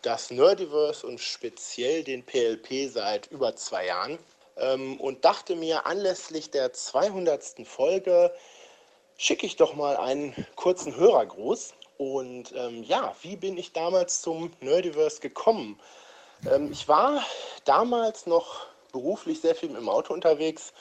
das 0.02 0.30
Nerdiverse 0.30 1.04
und 1.04 1.18
speziell 1.18 2.04
den 2.04 2.24
PLP 2.24 2.88
seit 2.88 3.26
über 3.32 3.56
zwei 3.56 3.86
Jahren 3.86 4.20
ähm, 4.58 5.00
und 5.00 5.24
dachte 5.24 5.56
mir, 5.56 5.86
anlässlich 5.86 6.52
der 6.52 6.72
200. 6.72 7.66
Folge 7.66 8.32
schicke 9.18 9.44
ich 9.44 9.56
doch 9.56 9.74
mal 9.74 9.96
einen 9.96 10.46
kurzen 10.54 10.94
Hörergruß. 10.94 11.74
Und 11.98 12.52
ähm, 12.54 12.84
ja, 12.84 13.16
wie 13.22 13.34
bin 13.34 13.58
ich 13.58 13.72
damals 13.72 14.22
zum 14.22 14.52
Nerdiverse 14.60 15.20
gekommen? 15.20 15.80
Ähm, 16.48 16.70
ich 16.70 16.86
war 16.86 17.26
damals 17.64 18.26
noch 18.26 18.66
beruflich 18.92 19.40
sehr 19.40 19.56
viel 19.56 19.74
im 19.74 19.88
Auto 19.88 20.14
unterwegs 20.14 20.72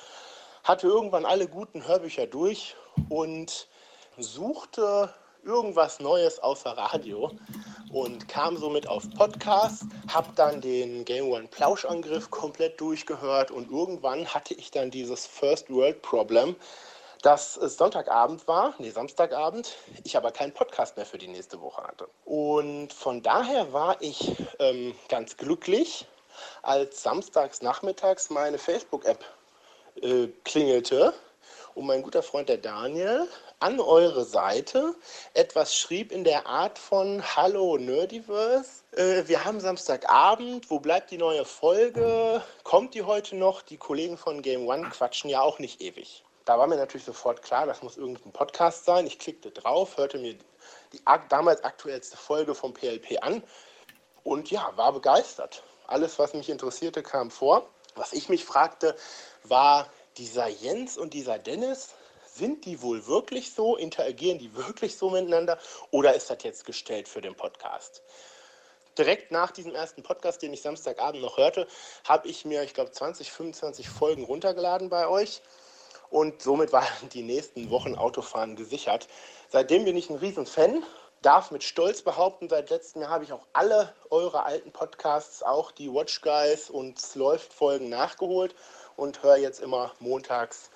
hatte 0.63 0.87
irgendwann 0.87 1.25
alle 1.25 1.47
guten 1.47 1.87
Hörbücher 1.87 2.27
durch 2.27 2.75
und 3.09 3.67
suchte 4.17 5.13
irgendwas 5.43 5.99
Neues 5.99 6.39
außer 6.39 6.71
Radio 6.71 7.31
und 7.91 8.27
kam 8.27 8.57
somit 8.57 8.87
auf 8.87 9.09
Podcast, 9.17 9.83
habe 10.07 10.29
dann 10.35 10.61
den 10.61 11.03
Game 11.05 11.31
One 11.31 11.47
Plauschangriff 11.47 12.29
komplett 12.29 12.79
durchgehört 12.79 13.51
und 13.51 13.71
irgendwann 13.71 14.27
hatte 14.27 14.53
ich 14.53 14.71
dann 14.71 14.91
dieses 14.91 15.25
First 15.25 15.69
World 15.69 16.01
Problem, 16.01 16.55
dass 17.21 17.57
es 17.57 17.77
Sonntagabend 17.77 18.47
war, 18.47 18.73
nee, 18.79 18.89
Samstagabend, 18.89 19.75
ich 20.03 20.17
aber 20.17 20.31
keinen 20.31 20.53
Podcast 20.53 20.97
mehr 20.97 21.05
für 21.05 21.17
die 21.17 21.27
nächste 21.27 21.61
Woche 21.61 21.83
hatte. 21.83 22.07
Und 22.25 22.93
von 22.93 23.21
daher 23.21 23.73
war 23.73 24.01
ich 24.01 24.35
ähm, 24.59 24.95
ganz 25.07 25.37
glücklich, 25.37 26.07
als 26.63 27.03
samstags 27.03 27.61
nachmittags 27.61 28.29
meine 28.29 28.57
Facebook-App 28.57 29.23
äh, 30.01 30.27
klingelte 30.43 31.13
und 31.75 31.85
mein 31.85 32.01
guter 32.01 32.23
Freund 32.23 32.49
der 32.49 32.57
Daniel 32.57 33.27
an 33.59 33.79
eure 33.79 34.25
Seite 34.25 34.95
etwas 35.33 35.75
schrieb 35.75 36.11
in 36.11 36.23
der 36.23 36.47
Art 36.47 36.79
von 36.79 37.23
Hallo 37.35 37.77
Nerdiverse, 37.77 38.81
äh, 38.91 39.27
wir 39.27 39.45
haben 39.45 39.59
Samstagabend, 39.59 40.69
wo 40.69 40.79
bleibt 40.79 41.11
die 41.11 41.17
neue 41.17 41.45
Folge? 41.45 42.41
Kommt 42.63 42.93
die 42.93 43.03
heute 43.03 43.35
noch? 43.35 43.61
Die 43.61 43.77
Kollegen 43.77 44.17
von 44.17 44.41
Game 44.41 44.67
One 44.67 44.89
quatschen 44.89 45.29
ja 45.29 45.41
auch 45.41 45.59
nicht 45.59 45.81
ewig. 45.81 46.23
Da 46.45 46.57
war 46.57 46.67
mir 46.67 46.75
natürlich 46.75 47.05
sofort 47.05 47.41
klar, 47.43 47.67
das 47.67 47.83
muss 47.83 47.97
irgendein 47.97 48.31
Podcast 48.31 48.85
sein. 48.85 49.05
Ich 49.05 49.19
klickte 49.19 49.51
drauf, 49.51 49.95
hörte 49.97 50.17
mir 50.17 50.33
die 50.91 50.99
damals 51.29 51.63
aktuellste 51.63 52.17
Folge 52.17 52.55
vom 52.55 52.73
PLP 52.73 53.21
an 53.21 53.43
und 54.23 54.51
ja, 54.51 54.71
war 54.75 54.91
begeistert. 54.91 55.63
Alles, 55.87 56.19
was 56.19 56.33
mich 56.33 56.49
interessierte, 56.49 57.03
kam 57.03 57.31
vor. 57.31 57.69
Was 57.95 58.13
ich 58.13 58.29
mich 58.29 58.45
fragte, 58.45 58.95
war 59.43 59.87
dieser 60.17 60.47
Jens 60.47 60.97
und 60.97 61.13
dieser 61.13 61.39
Dennis, 61.39 61.89
sind 62.33 62.65
die 62.65 62.81
wohl 62.81 63.07
wirklich 63.07 63.53
so? 63.53 63.75
Interagieren 63.75 64.39
die 64.39 64.55
wirklich 64.55 64.97
so 64.97 65.09
miteinander? 65.09 65.57
Oder 65.91 66.15
ist 66.15 66.29
das 66.29 66.43
jetzt 66.43 66.65
gestellt 66.65 67.07
für 67.07 67.21
den 67.21 67.35
Podcast? 67.35 68.01
Direkt 68.97 69.31
nach 69.31 69.51
diesem 69.51 69.73
ersten 69.73 70.03
Podcast, 70.03 70.41
den 70.41 70.53
ich 70.53 70.61
Samstagabend 70.61 71.21
noch 71.21 71.37
hörte, 71.37 71.67
habe 72.03 72.27
ich 72.27 72.45
mir, 72.45 72.63
ich 72.63 72.73
glaube, 72.73 72.91
20, 72.91 73.31
25 73.31 73.89
Folgen 73.89 74.23
runtergeladen 74.23 74.89
bei 74.89 75.07
euch. 75.07 75.41
Und 76.09 76.41
somit 76.41 76.73
waren 76.73 77.09
die 77.13 77.21
nächsten 77.21 77.69
Wochen 77.69 77.95
Autofahren 77.95 78.55
gesichert. 78.55 79.07
Seitdem 79.49 79.85
bin 79.85 79.95
ich 79.95 80.09
ein 80.09 80.17
Riesenfan. 80.17 80.83
Darf 81.21 81.51
mit 81.51 81.63
Stolz 81.63 82.01
behaupten, 82.01 82.49
seit 82.49 82.71
letztem 82.71 83.03
Jahr 83.03 83.11
habe 83.11 83.23
ich 83.23 83.31
auch 83.31 83.45
alle 83.53 83.93
eure 84.09 84.43
alten 84.43 84.71
Podcasts, 84.71 85.43
auch 85.43 85.71
die 85.71 85.93
Watch 85.93 86.21
Guys 86.21 86.69
und 86.69 86.99
läuft 87.15 87.53
Folgen 87.53 87.89
nachgeholt 87.89 88.55
und 89.01 89.23
höre 89.23 89.37
jetzt 89.37 89.59
immer 89.59 89.91
montags 89.99 90.69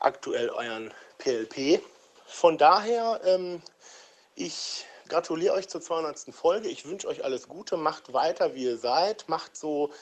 aktuell 0.00 0.50
euren 0.50 0.92
PLP. 1.18 1.80
Von 2.26 2.58
daher, 2.58 3.20
ähm, 3.24 3.62
ich 4.34 4.84
gratuliere 5.08 5.54
euch 5.54 5.68
zur 5.68 5.80
200. 5.80 6.34
Folge. 6.34 6.68
Ich 6.68 6.86
wünsche 6.86 7.06
euch 7.06 7.24
alles 7.24 7.46
Gute. 7.46 7.76
Macht 7.76 8.12
weiter, 8.12 8.54
wie 8.54 8.64
ihr 8.64 8.78
seid. 8.78 9.28
Macht 9.28 9.56
so 9.56 9.92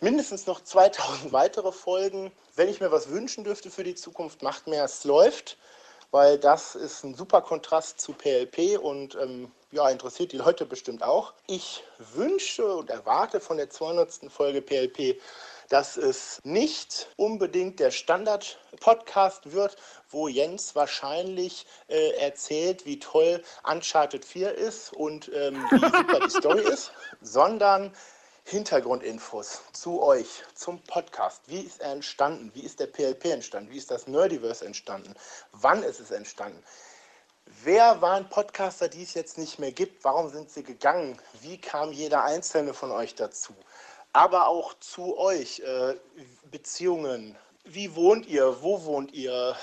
mindestens 0.00 0.46
noch 0.46 0.62
2000 0.62 1.32
weitere 1.32 1.72
Folgen. 1.72 2.30
Wenn 2.56 2.68
ich 2.68 2.80
mir 2.80 2.92
was 2.92 3.08
wünschen 3.08 3.42
dürfte 3.42 3.70
für 3.70 3.84
die 3.84 3.94
Zukunft, 3.94 4.42
macht 4.42 4.66
mehr, 4.66 4.84
es 4.84 5.04
läuft, 5.04 5.56
weil 6.10 6.38
das 6.38 6.74
ist 6.74 7.04
ein 7.04 7.14
super 7.14 7.40
Kontrast 7.40 8.02
zu 8.02 8.12
PLP 8.12 8.78
und 8.78 9.14
ähm, 9.14 9.50
ja, 9.70 9.88
interessiert 9.88 10.32
die 10.32 10.38
Leute 10.38 10.66
bestimmt 10.66 11.02
auch. 11.02 11.32
Ich 11.46 11.82
wünsche 12.14 12.66
und 12.76 12.90
erwarte 12.90 13.40
von 13.40 13.56
der 13.56 13.70
200. 13.70 14.30
Folge 14.30 14.60
PLP, 14.60 15.18
dass 15.68 15.96
es 15.96 16.40
nicht 16.44 17.08
unbedingt 17.16 17.80
der 17.80 17.90
Standard-Podcast 17.90 19.52
wird, 19.52 19.76
wo 20.08 20.28
Jens 20.28 20.74
wahrscheinlich 20.74 21.66
äh, 21.88 22.10
erzählt, 22.18 22.86
wie 22.86 22.98
toll 22.98 23.42
Uncharted 23.64 24.24
4 24.24 24.54
ist 24.54 24.92
und 24.92 25.30
ähm, 25.34 25.64
wie 25.70 25.78
super 25.96 26.20
die 26.20 26.30
Story 26.30 26.62
ist, 26.62 26.92
sondern 27.20 27.92
Hintergrundinfos 28.44 29.60
zu 29.72 30.02
euch, 30.02 30.42
zum 30.54 30.82
Podcast. 30.84 31.42
Wie 31.48 31.60
ist 31.60 31.82
er 31.82 31.92
entstanden? 31.92 32.50
Wie 32.54 32.62
ist 32.62 32.80
der 32.80 32.86
PLP 32.86 33.26
entstanden? 33.26 33.70
Wie 33.70 33.76
ist 33.76 33.90
das 33.90 34.06
Nerdiverse 34.06 34.64
entstanden? 34.64 35.14
Wann 35.52 35.82
ist 35.82 36.00
es 36.00 36.10
entstanden? 36.10 36.62
Wer 37.62 38.00
waren 38.00 38.28
Podcaster, 38.30 38.88
die 38.88 39.02
es 39.02 39.12
jetzt 39.12 39.36
nicht 39.36 39.58
mehr 39.58 39.72
gibt? 39.72 40.02
Warum 40.02 40.30
sind 40.30 40.50
sie 40.50 40.62
gegangen? 40.62 41.20
Wie 41.40 41.60
kam 41.60 41.92
jeder 41.92 42.24
einzelne 42.24 42.72
von 42.72 42.90
euch 42.90 43.14
dazu? 43.14 43.54
Aber 44.18 44.48
auch 44.48 44.74
zu 44.80 45.16
euch, 45.16 45.60
äh, 45.60 45.94
Beziehungen. 46.50 47.38
Wie 47.62 47.94
wohnt 47.94 48.26
ihr? 48.26 48.60
Wo 48.60 48.84
wohnt 48.84 49.12
ihr? 49.12 49.54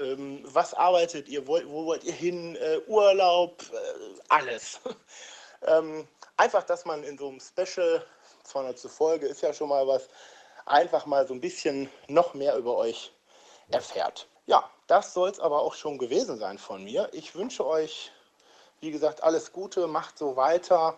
Ähm, 0.00 0.40
was 0.44 0.72
arbeitet 0.72 1.28
ihr? 1.28 1.46
Wo, 1.46 1.60
wo 1.66 1.84
wollt 1.84 2.04
ihr 2.04 2.14
hin? 2.14 2.56
Äh, 2.56 2.78
Urlaub? 2.86 3.62
Äh, 3.70 4.20
alles. 4.30 4.80
ähm, 5.66 6.08
einfach, 6.38 6.62
dass 6.62 6.86
man 6.86 7.04
in 7.04 7.18
so 7.18 7.28
einem 7.28 7.38
Special, 7.38 8.02
200. 8.44 8.78
Folge 8.78 9.26
ist 9.26 9.42
ja 9.42 9.52
schon 9.52 9.68
mal 9.68 9.86
was, 9.86 10.08
einfach 10.64 11.04
mal 11.04 11.26
so 11.28 11.34
ein 11.34 11.42
bisschen 11.42 11.90
noch 12.06 12.32
mehr 12.32 12.56
über 12.56 12.78
euch 12.78 13.12
erfährt. 13.70 14.26
Ja, 14.46 14.70
das 14.86 15.12
soll 15.12 15.28
es 15.28 15.38
aber 15.38 15.60
auch 15.60 15.74
schon 15.74 15.98
gewesen 15.98 16.38
sein 16.38 16.56
von 16.56 16.82
mir. 16.82 17.10
Ich 17.12 17.34
wünsche 17.34 17.66
euch, 17.66 18.10
wie 18.80 18.90
gesagt, 18.90 19.22
alles 19.22 19.52
Gute, 19.52 19.86
macht 19.86 20.16
so 20.16 20.34
weiter. 20.34 20.96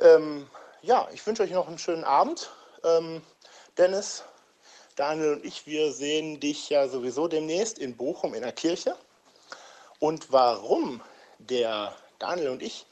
Ähm, 0.00 0.48
ja, 0.82 1.08
ich 1.12 1.24
wünsche 1.26 1.44
euch 1.44 1.50
noch 1.50 1.68
einen 1.68 1.78
schönen 1.78 2.04
Abend. 2.04 2.50
Ähm, 2.84 3.22
Dennis, 3.78 4.24
Daniel 4.96 5.34
und 5.34 5.44
ich, 5.44 5.66
wir 5.66 5.92
sehen 5.92 6.40
dich 6.40 6.68
ja 6.68 6.88
sowieso 6.88 7.28
demnächst 7.28 7.78
in 7.78 7.96
Bochum 7.96 8.34
in 8.34 8.42
der 8.42 8.52
Kirche. 8.52 8.96
Und 10.00 10.32
warum 10.32 11.00
der 11.38 11.94
Daniel 12.18 12.50
und 12.50 12.62
ich 12.62 12.86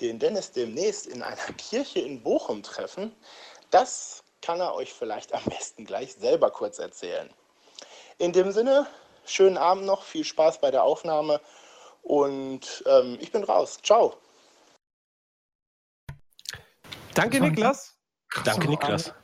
den 0.00 0.18
Dennis 0.18 0.52
demnächst 0.52 1.06
in 1.06 1.22
einer 1.22 1.52
Kirche 1.58 2.00
in 2.00 2.22
Bochum 2.22 2.62
treffen, 2.62 3.14
das 3.70 4.24
kann 4.40 4.60
er 4.60 4.74
euch 4.74 4.92
vielleicht 4.92 5.32
am 5.34 5.44
besten 5.44 5.84
gleich 5.84 6.14
selber 6.14 6.50
kurz 6.50 6.78
erzählen. 6.78 7.30
In 8.18 8.32
dem 8.32 8.52
Sinne, 8.52 8.86
schönen 9.26 9.58
Abend 9.58 9.84
noch, 9.84 10.04
viel 10.04 10.24
Spaß 10.24 10.60
bei 10.60 10.70
der 10.70 10.84
Aufnahme 10.84 11.40
und 12.02 12.84
ähm, 12.86 13.18
ich 13.20 13.32
bin 13.32 13.44
raus. 13.44 13.78
Ciao. 13.82 14.16
Danke, 17.14 17.40
Niklas. 17.40 17.98
Danke, 18.44 18.68
Niklas. 18.68 19.14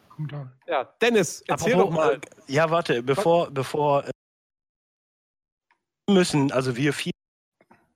Ja, 0.67 0.85
Dennis, 1.01 1.43
erzähl 1.49 1.73
Apropos, 1.75 1.91
doch 1.95 1.97
mal. 1.97 2.21
Ja, 2.47 2.71
warte, 2.71 3.03
bevor, 3.03 3.51
bevor 3.51 4.05
äh, 4.07 4.11
müssen, 6.11 6.53
also 6.53 6.77
wir 6.77 6.93
vier 6.93 7.13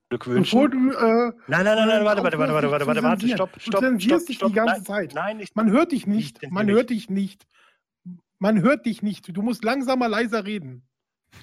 Glück 0.08 0.26
wünschen. 0.26 0.58
Bevor 0.58 0.68
du, 0.70 0.90
äh, 0.92 1.32
Nein, 1.48 1.64
nein, 1.64 1.64
nein, 1.64 1.88
nein, 1.88 2.04
warte, 2.04 2.22
warte, 2.22 2.38
warte, 2.38 2.54
warte, 2.54 2.70
warte, 2.70 2.86
warte, 2.86 3.02
warte, 3.02 3.28
stopp, 3.28 3.52
Du 3.54 3.60
stopp, 3.60 3.80
zensierst 3.80 4.24
stopp, 4.24 4.26
dich 4.26 4.36
stopp. 4.36 4.48
die 4.48 4.54
ganze 4.54 4.74
nein, 4.76 4.84
Zeit. 4.84 5.14
Nein, 5.14 5.40
ich, 5.40 5.54
man 5.54 5.70
hört 5.70 5.92
dich 5.92 6.02
Ich 6.02 6.06
nicht. 6.06 6.50
Man 6.50 6.66
nicht. 6.66 6.74
hört 6.74 6.90
dich 6.90 7.10
nicht. 7.10 7.46
Man 8.38 8.62
hört 8.62 8.86
dich 8.86 9.02
nicht. 9.02 9.36
Du 9.36 9.42
musst 9.42 9.64
langsamer, 9.64 10.08
leiser 10.08 10.44
reden. 10.44 10.86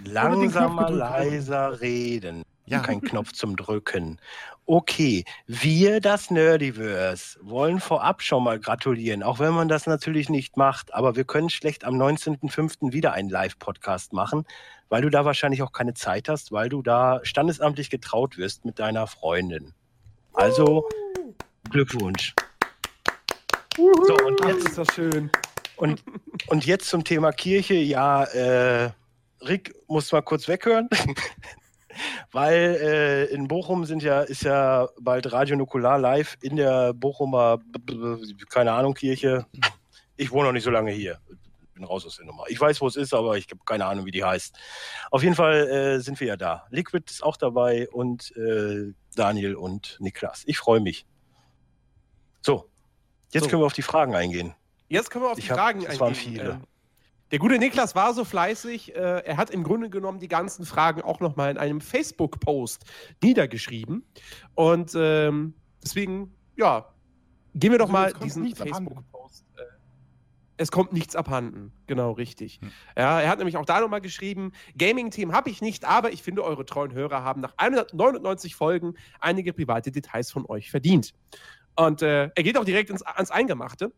langsamer, 0.04 0.90
leiser 0.90 1.80
reden. 1.82 2.44
Ja. 2.72 2.80
Kein 2.86 3.02
Knopf 3.02 3.34
zum 3.34 3.56
Drücken. 3.56 4.20
Okay, 4.66 5.26
wir, 5.48 6.00
das 6.00 6.32
Nerdiverse, 6.32 7.38
wollen 7.42 7.80
vorab 7.80 8.22
schon 8.22 8.44
mal 8.44 8.60
gratulieren, 8.60 9.24
auch 9.24 9.40
wenn 9.40 9.54
man 9.54 9.68
das 9.68 9.88
natürlich 9.88 10.30
nicht 10.30 10.56
macht. 10.56 10.94
Aber 10.94 11.16
wir 11.16 11.26
können 11.26 11.50
schlecht 11.50 11.84
am 11.84 11.96
19.05. 11.96 12.94
wieder 12.94 13.12
einen 13.14 13.30
Live-Podcast 13.30 14.14
machen, 14.14 14.46
weil 14.88 15.02
du 15.02 15.10
da 15.10 15.26
wahrscheinlich 15.26 15.62
auch 15.62 15.74
keine 15.74 15.94
Zeit 15.94 16.30
hast, 16.30 16.52
weil 16.52 16.70
du 16.70 16.82
da 16.82 17.20
standesamtlich 17.24 17.90
getraut 17.90 18.38
wirst 18.38 18.64
mit 18.64 18.80
deiner 18.80 19.08
Freundin. 19.08 19.74
Also, 20.34 20.88
Glückwunsch. 21.70 22.34
So, 23.76 23.84
und 23.84 24.42
Ach, 24.44 24.48
jetzt 24.48 24.70
ist 24.70 24.78
das 24.78 24.94
schön. 24.94 25.32
und, 25.76 26.04
und 26.48 26.66
jetzt 26.66 26.88
zum 26.88 27.04
Thema 27.04 27.32
Kirche. 27.32 27.74
Ja, 27.74 28.24
äh, 28.26 28.92
Rick 29.42 29.74
muss 29.88 30.12
mal 30.12 30.22
kurz 30.22 30.48
weghören, 30.48 30.88
weil 32.32 32.78
äh, 32.82 33.26
in 33.34 33.48
Bochum 33.48 33.86
sind 33.86 34.04
ja, 34.04 34.22
ist 34.22 34.44
ja 34.44 34.88
bald 35.00 35.32
Radio 35.32 35.56
Nukular 35.56 35.98
live 36.00 36.38
in 36.42 36.56
der 36.56 36.94
Bochumer, 36.94 37.60
keine 38.50 38.72
Ahnung, 38.74 38.94
Kirche. 38.94 39.46
Ich 40.18 40.32
wohne 40.32 40.46
noch 40.48 40.54
nicht 40.54 40.64
so 40.64 40.70
lange 40.72 40.92
hier. 40.92 41.20
Bin 41.74 41.84
raus 41.84 42.06
aus 42.06 42.18
der 42.18 42.26
Nummer. 42.26 42.44
Ich 42.50 42.60
weiß, 42.60 42.80
wo 42.82 42.88
es 42.88 42.96
ist, 42.96 43.14
aber 43.14 43.38
ich 43.38 43.48
habe 43.50 43.62
keine 43.66 43.86
Ahnung, 43.86 44.06
wie 44.06 44.12
die 44.12 44.24
heißt. 44.24 44.56
Auf 45.10 45.24
jeden 45.24 45.36
Fall 45.36 45.68
äh, 45.68 46.00
sind 46.00 46.20
wir 46.20 46.28
ja 46.28 46.38
da. 46.38 46.68
Liquid 46.70 47.04
ist 47.10 47.24
auch 47.24 47.38
dabei 47.38 47.90
und 47.90 48.32
äh, 48.38 48.94
Daniel 49.16 49.56
und 49.56 49.98
Niklas. 50.00 50.44
Ich 50.46 50.58
freue 50.60 50.80
mich. 50.80 51.06
So, 52.42 52.70
jetzt 53.32 53.44
So. 53.46 53.50
können 53.50 53.62
wir 53.62 53.66
auf 53.66 53.74
die 53.74 53.82
Fragen 53.82 54.16
eingehen. 54.16 54.54
Jetzt 54.90 55.10
können 55.10 55.24
wir 55.26 55.30
auf 55.32 55.36
die 55.38 55.42
Ich 55.44 55.50
hab- 55.52 55.58
Fragen 55.58 55.86
es 55.86 56.00
waren 56.00 56.10
eingehen. 56.14 56.34
viele. 56.34 56.50
Ähm, 56.52 56.64
der 57.32 57.40
gute 57.40 57.58
Niklas 57.58 57.96
war 57.96 58.14
so 58.14 58.26
fleißig, 58.26 58.96
äh, 58.96 59.00
er 59.00 59.38
hat 59.38 59.50
im 59.50 59.64
Grunde 59.64 59.90
genommen 59.90 60.20
die 60.20 60.28
ganzen 60.28 60.66
Fragen 60.66 61.02
auch 61.02 61.20
nochmal 61.22 61.52
in 61.52 61.58
einem 61.58 61.80
Facebook-Post 61.80 62.86
niedergeschrieben. 63.24 64.04
Und 64.56 64.92
ähm, 64.96 65.54
deswegen, 65.84 66.36
ja, 66.58 66.94
gehen 67.56 67.72
wir 67.72 67.80
doch 67.80 67.92
Also, 67.92 68.18
mal 68.18 68.24
diesen. 68.24 68.54
Facebook-Post. 68.54 69.46
Äh, 69.58 69.62
es 70.58 70.72
kommt 70.72 70.94
nichts 70.94 71.16
abhanden, 71.16 71.72
genau 71.88 72.12
richtig. 72.12 72.60
Hm. 72.62 72.72
Ja, 72.98 73.22
er 73.22 73.30
hat 73.30 73.40
nämlich 73.40 73.58
auch 73.58 73.66
da 73.66 73.80
nochmal 73.80 74.02
geschrieben: 74.02 74.52
Gaming-Team 74.78 75.32
habe 75.32 75.50
ich 75.50 75.62
nicht, 75.62 75.86
aber 75.86 76.12
ich 76.12 76.22
finde, 76.24 76.44
eure 76.44 76.66
treuen 76.66 76.94
Hörer 76.94 77.24
haben 77.24 77.42
nach 77.42 77.54
199 77.58 78.56
Folgen 78.56 78.96
einige 79.22 79.54
private 79.54 79.92
Details 79.92 80.32
von 80.32 80.46
euch 80.46 80.70
verdient. 80.70 81.14
Und 81.76 82.02
äh, 82.02 82.30
er 82.36 82.44
geht 82.44 82.58
auch 82.58 82.66
direkt 82.66 82.90
ins, 82.90 83.02
ans 83.02 83.32
Eingemachte. 83.32 83.94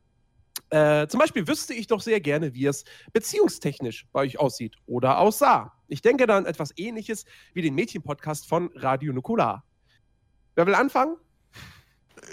Äh, 0.73 1.07
zum 1.07 1.19
Beispiel 1.19 1.47
wüsste 1.47 1.75
ich 1.75 1.85
doch 1.85 2.01
sehr 2.01 2.19
gerne, 2.19 2.55
wie 2.55 2.65
es 2.65 2.83
beziehungstechnisch 3.11 4.07
bei 4.11 4.21
euch 4.21 4.39
aussieht 4.39 4.75
oder 4.87 5.19
aussah. 5.19 5.71
Ich 5.87 6.01
denke 6.01 6.25
dann 6.25 6.47
etwas 6.47 6.73
ähnliches 6.75 7.25
wie 7.53 7.61
den 7.61 7.75
Mädchen-Podcast 7.75 8.49
von 8.49 8.71
Radio 8.73 9.13
Nukular. 9.13 9.63
Wer 10.55 10.65
will 10.65 10.73
anfangen? 10.73 11.17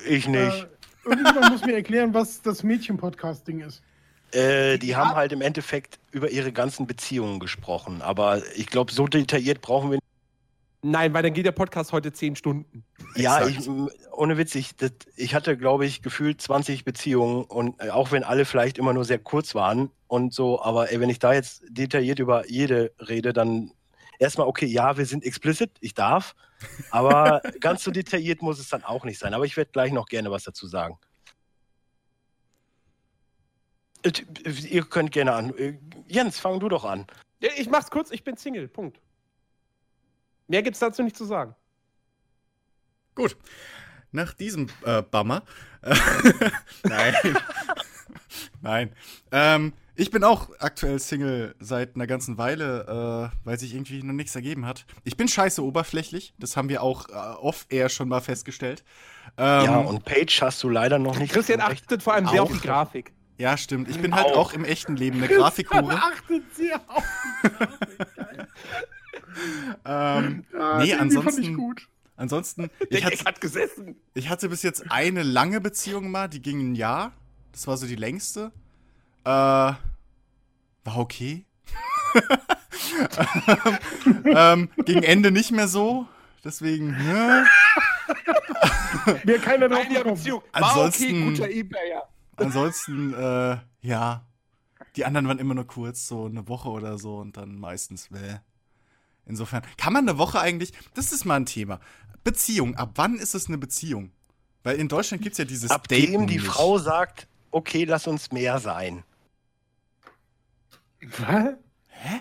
Ich 0.08 0.26
nicht. 0.26 0.40
Äh, 0.40 0.68
irgendjemand 1.04 1.50
muss 1.50 1.66
mir 1.66 1.74
erklären, 1.74 2.14
was 2.14 2.40
das 2.40 2.62
Mädchen-Podcast-Ding 2.62 3.60
ist. 3.60 3.82
Äh, 4.32 4.78
die 4.78 4.96
haben 4.96 5.14
halt 5.14 5.32
im 5.32 5.42
Endeffekt 5.42 5.98
über 6.10 6.30
ihre 6.30 6.50
ganzen 6.50 6.86
Beziehungen 6.86 7.40
gesprochen. 7.40 8.00
Aber 8.00 8.40
ich 8.56 8.68
glaube, 8.68 8.90
so 8.90 9.06
detailliert 9.06 9.60
brauchen 9.60 9.90
wir 9.90 9.96
nicht. 9.96 9.99
Nein, 10.82 11.12
weil 11.12 11.22
dann 11.22 11.34
geht 11.34 11.44
der 11.44 11.52
Podcast 11.52 11.92
heute 11.92 12.12
10 12.12 12.36
Stunden. 12.36 12.84
Ja, 13.14 13.46
ich, 13.46 13.68
ohne 14.12 14.38
Witz, 14.38 14.54
ich, 14.54 14.76
das, 14.76 14.92
ich 15.16 15.34
hatte, 15.34 15.58
glaube 15.58 15.84
ich, 15.84 16.00
gefühlt 16.00 16.40
20 16.40 16.84
Beziehungen 16.84 17.44
und 17.44 17.82
äh, 17.82 17.90
auch 17.90 18.12
wenn 18.12 18.24
alle 18.24 18.46
vielleicht 18.46 18.78
immer 18.78 18.94
nur 18.94 19.04
sehr 19.04 19.18
kurz 19.18 19.54
waren 19.54 19.90
und 20.06 20.32
so, 20.32 20.62
aber 20.62 20.90
ey, 20.90 20.98
wenn 21.00 21.10
ich 21.10 21.18
da 21.18 21.34
jetzt 21.34 21.62
detailliert 21.68 22.18
über 22.18 22.48
jede 22.48 22.92
rede, 22.98 23.34
dann 23.34 23.72
erstmal, 24.18 24.46
okay, 24.46 24.66
ja, 24.66 24.96
wir 24.96 25.04
sind 25.04 25.24
explicit, 25.24 25.70
ich 25.80 25.92
darf, 25.92 26.34
aber 26.90 27.42
ganz 27.60 27.84
so 27.84 27.90
detailliert 27.90 28.40
muss 28.40 28.58
es 28.58 28.68
dann 28.68 28.82
auch 28.82 29.04
nicht 29.04 29.18
sein. 29.18 29.34
Aber 29.34 29.44
ich 29.44 29.58
werde 29.58 29.72
gleich 29.72 29.92
noch 29.92 30.06
gerne 30.06 30.30
was 30.30 30.44
dazu 30.44 30.66
sagen. 30.66 30.98
Äh, 34.02 34.12
Ihr 34.68 34.84
könnt 34.84 35.12
gerne 35.12 35.34
an. 35.34 35.54
Äh, 35.58 35.78
Jens, 36.08 36.38
fang 36.38 36.58
du 36.58 36.70
doch 36.70 36.84
an. 36.84 37.06
Ich 37.58 37.68
mach's 37.68 37.90
kurz, 37.90 38.10
ich 38.10 38.24
bin 38.24 38.36
Single. 38.38 38.68
Punkt. 38.68 38.98
Mehr 40.50 40.64
gibt's 40.64 40.80
dazu 40.80 41.04
nicht 41.04 41.16
zu 41.16 41.24
sagen. 41.24 41.54
Gut. 43.14 43.36
Nach 44.10 44.34
diesem 44.34 44.66
äh, 44.84 45.00
Bummer. 45.00 45.44
Nein. 46.82 47.14
Nein. 48.60 48.92
Ähm, 49.30 49.72
ich 49.94 50.10
bin 50.10 50.24
auch 50.24 50.50
aktuell 50.58 50.98
Single 50.98 51.54
seit 51.60 51.94
einer 51.94 52.08
ganzen 52.08 52.36
Weile, 52.36 53.30
äh, 53.32 53.36
weil 53.44 53.60
sich 53.60 53.74
irgendwie 53.74 54.02
noch 54.02 54.12
nichts 54.12 54.34
ergeben 54.34 54.66
hat. 54.66 54.86
Ich 55.04 55.16
bin 55.16 55.28
scheiße 55.28 55.62
oberflächlich. 55.62 56.34
Das 56.36 56.56
haben 56.56 56.68
wir 56.68 56.82
auch 56.82 57.08
äh, 57.08 57.12
off-air 57.12 57.88
schon 57.88 58.08
mal 58.08 58.20
festgestellt. 58.20 58.82
Ähm, 59.38 59.64
ja, 59.64 59.76
und 59.76 60.04
Page 60.04 60.42
hast 60.42 60.60
du 60.64 60.68
leider 60.68 60.98
noch 60.98 61.16
nicht. 61.16 61.32
Christian 61.32 61.60
achtet 61.60 62.02
vor 62.02 62.14
allem 62.14 62.26
sehr 62.26 62.42
auf 62.42 62.50
die. 62.50 62.58
Grafik. 62.58 63.12
ja, 63.38 63.56
stimmt. 63.56 63.88
Ich 63.88 64.00
bin 64.00 64.16
halt 64.16 64.26
Auch. 64.26 64.36
auch 64.36 64.52
im 64.52 64.64
echten 64.64 64.96
Leben 64.96 65.18
eine 65.18 65.28
Grafikhure. 65.28 65.94
Achtet 65.94 66.42
sehr 66.56 66.80
auf. 66.88 67.04
ähm, 69.84 70.44
Ja, 70.52 70.78
Nee, 70.78 70.86
den 70.86 70.98
fand 70.98 71.16
ansonsten- 71.16 71.42
ich 71.42 71.54
gut. 71.54 71.88
ansonsten, 72.16 72.70
Der 72.90 72.98
ich 72.98 73.04
hatte, 73.04 73.24
hat 73.24 73.40
gesessen. 73.40 73.96
Ich 74.14 74.28
hatte 74.28 74.48
bis 74.48 74.62
jetzt 74.62 74.90
eine 74.90 75.22
lange 75.22 75.60
Beziehung 75.60 76.10
mal, 76.10 76.28
die 76.28 76.42
ging 76.42 76.72
ein 76.72 76.74
Jahr. 76.74 77.12
Das 77.52 77.66
war 77.66 77.76
so 77.76 77.86
die 77.86 77.96
längste. 77.96 78.52
Äh, 79.24 79.28
war 79.28 79.76
okay. 80.96 81.44
ähm, 84.24 84.68
gegen 84.84 85.02
Ende 85.02 85.30
nicht 85.30 85.50
mehr 85.52 85.68
so. 85.68 86.06
Deswegen, 86.44 86.92
ne? 86.92 87.44
Wäre 89.24 89.38
keiner 89.40 89.68
drauf. 89.68 89.86
Beziehung. 89.88 90.42
War 90.52 90.62
okay, 90.62 91.12
Ansonsten- 91.12 91.34
guter 91.34 91.50
E-Player. 91.50 92.08
Ansonsten, 92.36 93.14
äh, 93.14 93.58
ja. 93.82 94.24
Die 94.96 95.04
anderen 95.04 95.28
waren 95.28 95.38
immer 95.38 95.54
nur 95.54 95.66
kurz, 95.66 96.08
so 96.08 96.24
eine 96.26 96.48
Woche 96.48 96.68
oder 96.70 96.98
so 96.98 97.18
und 97.18 97.36
dann 97.36 97.56
meistens, 97.58 98.08
bäh. 98.08 98.38
Insofern, 99.26 99.62
kann 99.76 99.92
man 99.92 100.08
eine 100.08 100.18
Woche 100.18 100.40
eigentlich, 100.40 100.72
das 100.94 101.12
ist 101.12 101.24
mal 101.24 101.36
ein 101.36 101.46
Thema. 101.46 101.80
Beziehung, 102.24 102.74
ab 102.76 102.92
wann 102.96 103.16
ist 103.16 103.34
es 103.34 103.46
eine 103.46 103.58
Beziehung? 103.58 104.10
Weil 104.62 104.76
in 104.76 104.88
Deutschland 104.88 105.22
gibt 105.22 105.34
es 105.34 105.38
ja 105.38 105.44
dieses 105.44 105.70
Ab 105.70 105.88
Daten 105.88 106.12
dem 106.12 106.26
die 106.26 106.36
nicht. 106.36 106.46
Frau 106.46 106.78
sagt, 106.78 107.26
okay, 107.50 107.84
lass 107.84 108.06
uns 108.06 108.30
mehr 108.32 108.58
sein. 108.58 109.04
Was? 111.18 111.54
Hä? 111.88 112.20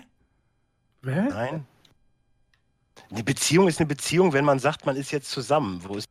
Hä? 1.02 1.28
Nein. 1.28 1.66
Eine 3.10 3.24
Beziehung 3.24 3.68
ist 3.68 3.80
eine 3.80 3.86
Beziehung, 3.86 4.32
wenn 4.32 4.44
man 4.44 4.58
sagt, 4.58 4.86
man 4.86 4.96
ist 4.96 5.10
jetzt 5.10 5.30
zusammen. 5.30 5.82
Wo 5.84 5.96
ist, 5.96 6.08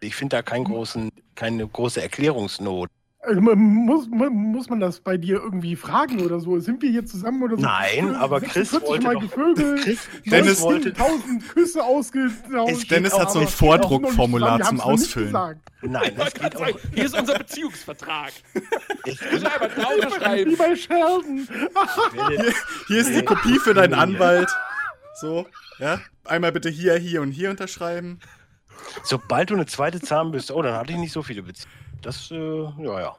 ich 0.00 0.14
finde 0.14 0.36
da 0.36 0.42
keinen 0.42 0.64
großen, 0.64 1.10
keine 1.34 1.66
große 1.66 2.02
Erklärungsnot. 2.02 2.90
Also, 3.26 3.40
man 3.40 3.58
muss, 3.58 4.08
man, 4.08 4.32
muss 4.32 4.68
man 4.68 4.80
das 4.80 5.00
bei 5.00 5.16
dir 5.16 5.36
irgendwie 5.36 5.76
fragen 5.76 6.20
oder 6.20 6.40
so? 6.40 6.58
Sind 6.60 6.82
wir 6.82 6.90
hier 6.90 7.06
zusammen 7.06 7.42
oder 7.42 7.56
so? 7.56 7.62
Nein, 7.62 8.14
aber 8.16 8.40
Chris 8.40 8.70
46 8.70 8.88
wollte 8.88 9.06
Mal 9.06 9.14
doch- 9.14 9.82
Chris, 9.82 9.98
Dennis- 10.26 10.60
wollte, 10.62 10.88
1000 10.90 11.48
Küsse 11.48 11.82
ausgetauscht. 11.84 12.90
Dennis 12.90 13.18
hat 13.18 13.30
so 13.32 13.40
ein 13.40 13.48
Vordruckformular 13.48 14.60
zum 14.62 14.80
Ausfüllen. 14.80 15.32
nein, 15.32 16.02
Ich 16.04 16.14
gerade 16.14 16.32
geht 16.40 16.56
auch, 16.56 16.60
sagen, 16.66 16.78
hier 16.94 17.04
ist 17.04 17.18
unser 17.18 17.38
Beziehungsvertrag. 17.38 18.32
geht, 19.04 19.20
wir 19.20 19.52
einfach 19.52 19.70
da 19.76 19.82
Wie 19.90 19.94
unterschreiben. 20.04 20.56
bei 20.58 20.76
Sheldon. 20.76 21.48
Hier 22.88 22.98
ist 23.00 23.14
die 23.14 23.22
Kopie 23.24 23.58
für 23.58 23.74
deinen 23.74 23.94
Anwalt. 23.94 24.50
So, 25.20 25.46
ja. 25.78 26.00
Einmal 26.24 26.52
bitte 26.52 26.68
hier, 26.70 26.94
hier 26.96 27.22
und 27.22 27.30
hier 27.32 27.50
unterschreiben. 27.50 28.18
sobald 29.04 29.50
du 29.50 29.54
eine 29.54 29.66
zweite 29.66 30.00
Zahnbürste, 30.00 30.54
oh, 30.54 30.62
dann 30.62 30.74
hatte 30.74 30.92
ich 30.92 30.98
nicht 30.98 31.12
so 31.12 31.22
viele 31.22 31.42
Beziehungen. 31.42 31.72
Das, 32.06 32.30
äh, 32.30 32.36
ja, 32.36 33.00
ja. 33.00 33.16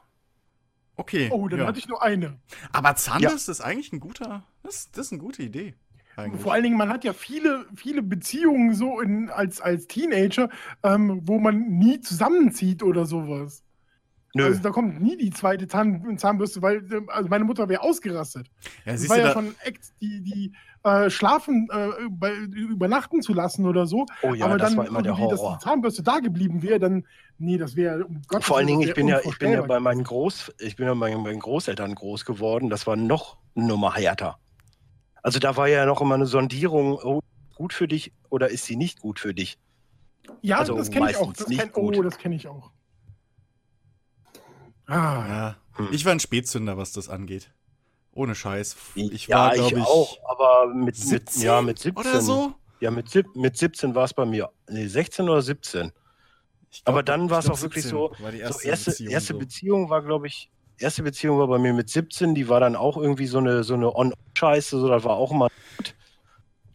Okay. 0.96 1.28
Oh, 1.30 1.48
dann 1.48 1.60
ja. 1.60 1.66
hatte 1.66 1.78
ich 1.78 1.88
nur 1.88 2.02
eine. 2.02 2.38
Aber 2.72 2.96
Zahnbürste 2.96 3.52
ist 3.52 3.60
eigentlich 3.60 3.92
ein 3.92 4.00
guter. 4.00 4.44
Das, 4.62 4.90
das 4.90 5.06
ist 5.06 5.12
eine 5.12 5.20
gute 5.20 5.42
Idee. 5.42 5.74
Eigentlich. 6.16 6.40
Vor 6.40 6.54
allen 6.54 6.62
Dingen, 6.64 6.78
man 6.78 6.88
hat 6.88 7.04
ja 7.04 7.12
viele, 7.12 7.66
viele 7.74 8.02
Beziehungen 8.02 8.74
so 8.74 9.00
in, 9.00 9.28
als, 9.28 9.60
als 9.60 9.86
Teenager, 9.86 10.48
ähm, 10.82 11.20
wo 11.24 11.38
man 11.38 11.76
nie 11.78 12.00
zusammenzieht 12.00 12.82
oder 12.82 13.04
sowas. 13.04 13.65
Nö. 14.36 14.44
Also 14.46 14.60
da 14.62 14.70
kommt 14.70 15.00
nie 15.00 15.16
die 15.16 15.30
zweite 15.30 15.66
Zahn 15.66 16.18
Zahnbürste, 16.18 16.62
weil 16.62 16.82
also 17.08 17.28
meine 17.28 17.44
Mutter 17.44 17.68
wäre 17.68 17.82
ausgerastet. 17.82 18.48
Ja, 18.84 18.92
Das 18.92 19.08
war 19.08 19.18
ja 19.18 19.24
da, 19.24 19.32
schon 19.32 19.54
Act, 19.64 19.92
die, 20.00 20.22
die 20.22 20.52
äh, 20.84 21.10
schlafen, 21.10 21.68
äh, 21.72 22.08
bei, 22.10 22.32
übernachten 22.32 23.22
zu 23.22 23.32
lassen 23.32 23.66
oder 23.66 23.86
so. 23.86 24.06
oh 24.22 24.34
ja, 24.34 24.44
aber 24.44 24.58
das 24.58 24.70
dann 24.70 24.78
war 24.78 24.86
immer 24.86 25.02
der 25.02 25.12
irgendwie, 25.12 25.30
dass 25.30 25.40
Horror. 25.40 25.58
die 25.58 25.64
Zahnbürste 25.64 26.02
da 26.02 26.18
geblieben 26.20 26.62
wäre, 26.62 26.78
dann, 26.78 27.06
nee, 27.38 27.58
das 27.58 27.76
wäre, 27.76 28.04
um 28.04 28.22
Gottes 28.28 28.46
Vor 28.46 28.58
allen 28.58 28.66
Dingen, 28.66 28.82
ich 28.82 28.94
bin 28.94 29.08
ja, 29.08 29.20
ich 29.24 29.38
bin 29.38 29.52
ja 29.52 29.62
bei 29.62 29.80
meinen 29.80 30.04
Groß, 30.04 30.52
ich 30.60 30.76
bin 30.76 30.86
ja 30.86 30.94
bei 30.94 31.16
meinen 31.16 31.40
Großeltern 31.40 31.94
groß 31.94 32.24
geworden. 32.24 32.70
Das 32.70 32.86
war 32.86 32.96
noch 32.96 33.38
eine 33.54 33.66
Nummer 33.66 33.94
härter. 33.94 34.38
Also 35.22 35.38
da 35.38 35.56
war 35.56 35.66
ja 35.66 35.86
noch 35.86 36.00
immer 36.00 36.14
eine 36.14 36.26
Sondierung, 36.26 36.98
oh, 37.02 37.20
gut 37.56 37.72
für 37.72 37.88
dich 37.88 38.12
oder 38.28 38.50
ist 38.50 38.66
sie 38.66 38.76
nicht 38.76 39.00
gut 39.00 39.18
für 39.18 39.34
dich? 39.34 39.58
Ja, 40.42 40.58
Also 40.58 40.76
das 40.76 40.90
kenne 40.90 41.10
ich 41.10 41.16
auch. 41.16 41.28
meistens 41.28 41.46
Das 41.46 41.58
kenn, 41.58 41.70
oh, 41.74 42.02
das 42.02 42.18
kenne 42.18 42.36
ich 42.36 42.46
auch. 42.46 42.70
Ah, 44.86 45.24
ja, 45.28 45.56
Hm. 45.76 45.88
ich 45.92 46.04
war 46.04 46.12
ein 46.12 46.20
Spätzünder, 46.20 46.76
was 46.76 46.92
das 46.92 47.08
angeht. 47.08 47.50
Ohne 48.12 48.34
Scheiß. 48.34 48.76
Ich 48.94 49.26
ja, 49.26 49.36
war, 49.36 49.50
ich 49.54 49.58
glaube 49.60 49.80
ich, 49.80 49.86
auch, 49.86 50.18
aber 50.28 50.66
mit, 50.74 50.86
mit, 50.86 50.96
17 50.96 51.42
ja, 51.42 51.60
mit 51.60 51.78
17. 51.78 52.00
oder 52.00 52.20
so. 52.22 52.54
Ja, 52.80 52.90
mit, 52.90 53.12
mit 53.34 53.56
17 53.56 53.94
war 53.94 54.04
es 54.04 54.14
bei 54.14 54.24
mir. 54.24 54.50
Nee, 54.68 54.86
16 54.86 55.28
oder 55.28 55.42
17. 55.42 55.92
Ich 56.70 56.84
glaub, 56.84 56.94
Aber 56.94 57.02
dann 57.02 57.24
ich 57.26 57.30
war 57.30 57.40
es 57.40 57.50
auch 57.50 57.60
wirklich 57.60 57.84
17 57.84 57.90
so, 57.90 58.14
war 58.18 58.32
die 58.32 58.38
so 58.38 58.44
erste, 58.44 58.68
erste, 58.68 58.90
Beziehung 58.92 59.12
erste 59.12 59.32
so. 59.34 59.38
Beziehung 59.38 59.90
war, 59.90 60.02
glaube 60.02 60.26
ich, 60.28 60.50
erste 60.78 61.02
Beziehung 61.02 61.38
war 61.38 61.48
bei 61.48 61.58
mir 61.58 61.72
mit 61.74 61.90
17, 61.90 62.34
die 62.34 62.48
war 62.48 62.60
dann 62.60 62.76
auch 62.76 62.96
irgendwie 62.96 63.26
so 63.26 63.38
eine, 63.38 63.64
so 63.64 63.74
eine 63.74 63.94
On-Scheiße, 63.94 64.78
so, 64.78 64.88
das 64.88 65.04
war 65.04 65.16
auch 65.16 65.30
gut. 65.30 65.94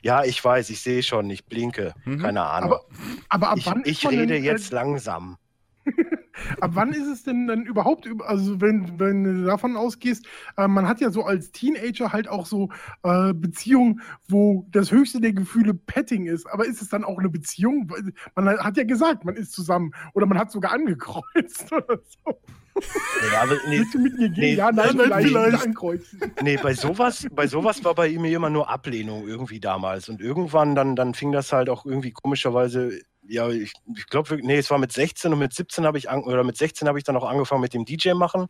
Ja, 0.04 0.24
ich 0.24 0.44
weiß, 0.44 0.70
ich 0.72 0.82
sehe 0.82 1.04
schon, 1.04 1.30
ich 1.30 1.46
blinke, 1.46 1.94
Mhm. 2.06 2.20
keine 2.20 2.44
Ahnung. 2.44 2.74
Aber 2.74 2.86
aber 3.30 3.50
ab 3.50 3.58
ich 3.58 3.66
wann 3.68 3.84
ich 3.86 4.08
rede 4.10 4.28
denn, 4.28 4.44
jetzt 4.44 4.72
Äh, 4.72 4.76
langsam. 4.76 5.38
ab 6.60 6.72
wann 6.74 6.94
ist 6.94 7.08
es 7.08 7.24
denn 7.24 7.48
dann 7.48 7.64
überhaupt, 7.66 8.06
über- 8.06 8.28
also 8.30 8.60
wenn, 8.62 9.00
wenn 9.00 9.24
du 9.24 9.46
davon 9.46 9.76
ausgehst, 9.78 10.26
äh, 10.58 10.68
man 10.68 10.88
hat 10.88 11.02
ja 11.02 11.10
so 11.12 11.24
als 11.24 11.52
Teenager 11.52 12.12
halt 12.14 12.28
auch 12.28 12.46
so 12.46 12.70
äh, 13.04 13.34
Beziehungen, 13.34 14.02
wo 14.28 14.66
das 14.72 14.92
höchste 14.92 15.20
der 15.22 15.34
Gefühle 15.34 15.74
Petting 15.74 16.26
ist. 16.26 16.46
Aber 16.52 16.66
ist 16.66 16.82
es 16.82 16.90
dann 16.90 17.04
auch 17.04 17.20
eine 17.20 17.30
Beziehung? 17.30 17.92
Man 18.36 18.58
hat 18.60 18.78
ja 18.78 18.84
gesagt, 18.84 19.26
man 19.26 19.36
ist 19.36 19.52
zusammen 19.54 19.92
oder 20.14 20.26
man 20.26 20.38
hat 20.38 20.52
sogar 20.52 20.72
angekreuzt 20.72 21.72
oder 21.72 22.00
so. 22.26 22.40
Nee, 22.74 23.36
aber, 23.38 23.54
nee, 23.68 23.80
Willst 23.80 23.94
du 23.94 24.00
mit 24.00 24.18
mir 24.18 24.30
gehen? 24.30 24.42
nee, 24.44 24.54
ja, 24.56 24.72
nein, 24.72 24.96
nein, 24.96 25.24
vielleicht, 25.24 25.62
ankreuzen. 25.66 26.22
nee, 26.42 26.58
bei 26.58 26.74
sowas, 26.74 27.28
bei 27.32 27.46
sowas 27.46 27.84
war 27.84 27.94
bei 27.96 28.10
mir 28.18 28.36
immer 28.36 28.50
nur 28.50 28.70
Ablehnung 28.70 29.28
irgendwie 29.28 29.60
damals. 29.60 30.08
Und 30.08 30.22
irgendwann 30.22 30.74
dann, 30.74 30.96
dann 30.96 31.14
fing 31.14 31.32
das 31.34 31.52
halt 31.52 31.70
auch 31.70 31.86
irgendwie 31.86 32.12
komischerweise, 32.12 32.98
ja, 33.32 33.50
ich, 33.50 33.74
ich 33.96 34.08
glaube, 34.08 34.38
nee, 34.42 34.58
es 34.58 34.70
war 34.70 34.78
mit 34.78 34.92
16 34.92 35.32
und 35.32 35.40
mit 35.40 35.54
17 35.54 35.86
habe 35.86 35.98
ich 35.98 36.10
an, 36.10 36.24
oder 36.24 36.44
mit 36.44 36.58
16 36.58 36.88
habe 36.88 36.98
ich 36.98 37.06
dann 37.06 37.16
auch 37.16 37.24
angefangen 37.24 37.62
mit 37.62 37.74
dem 37.74 37.86
DJ 37.86 38.12
machen. 38.12 38.48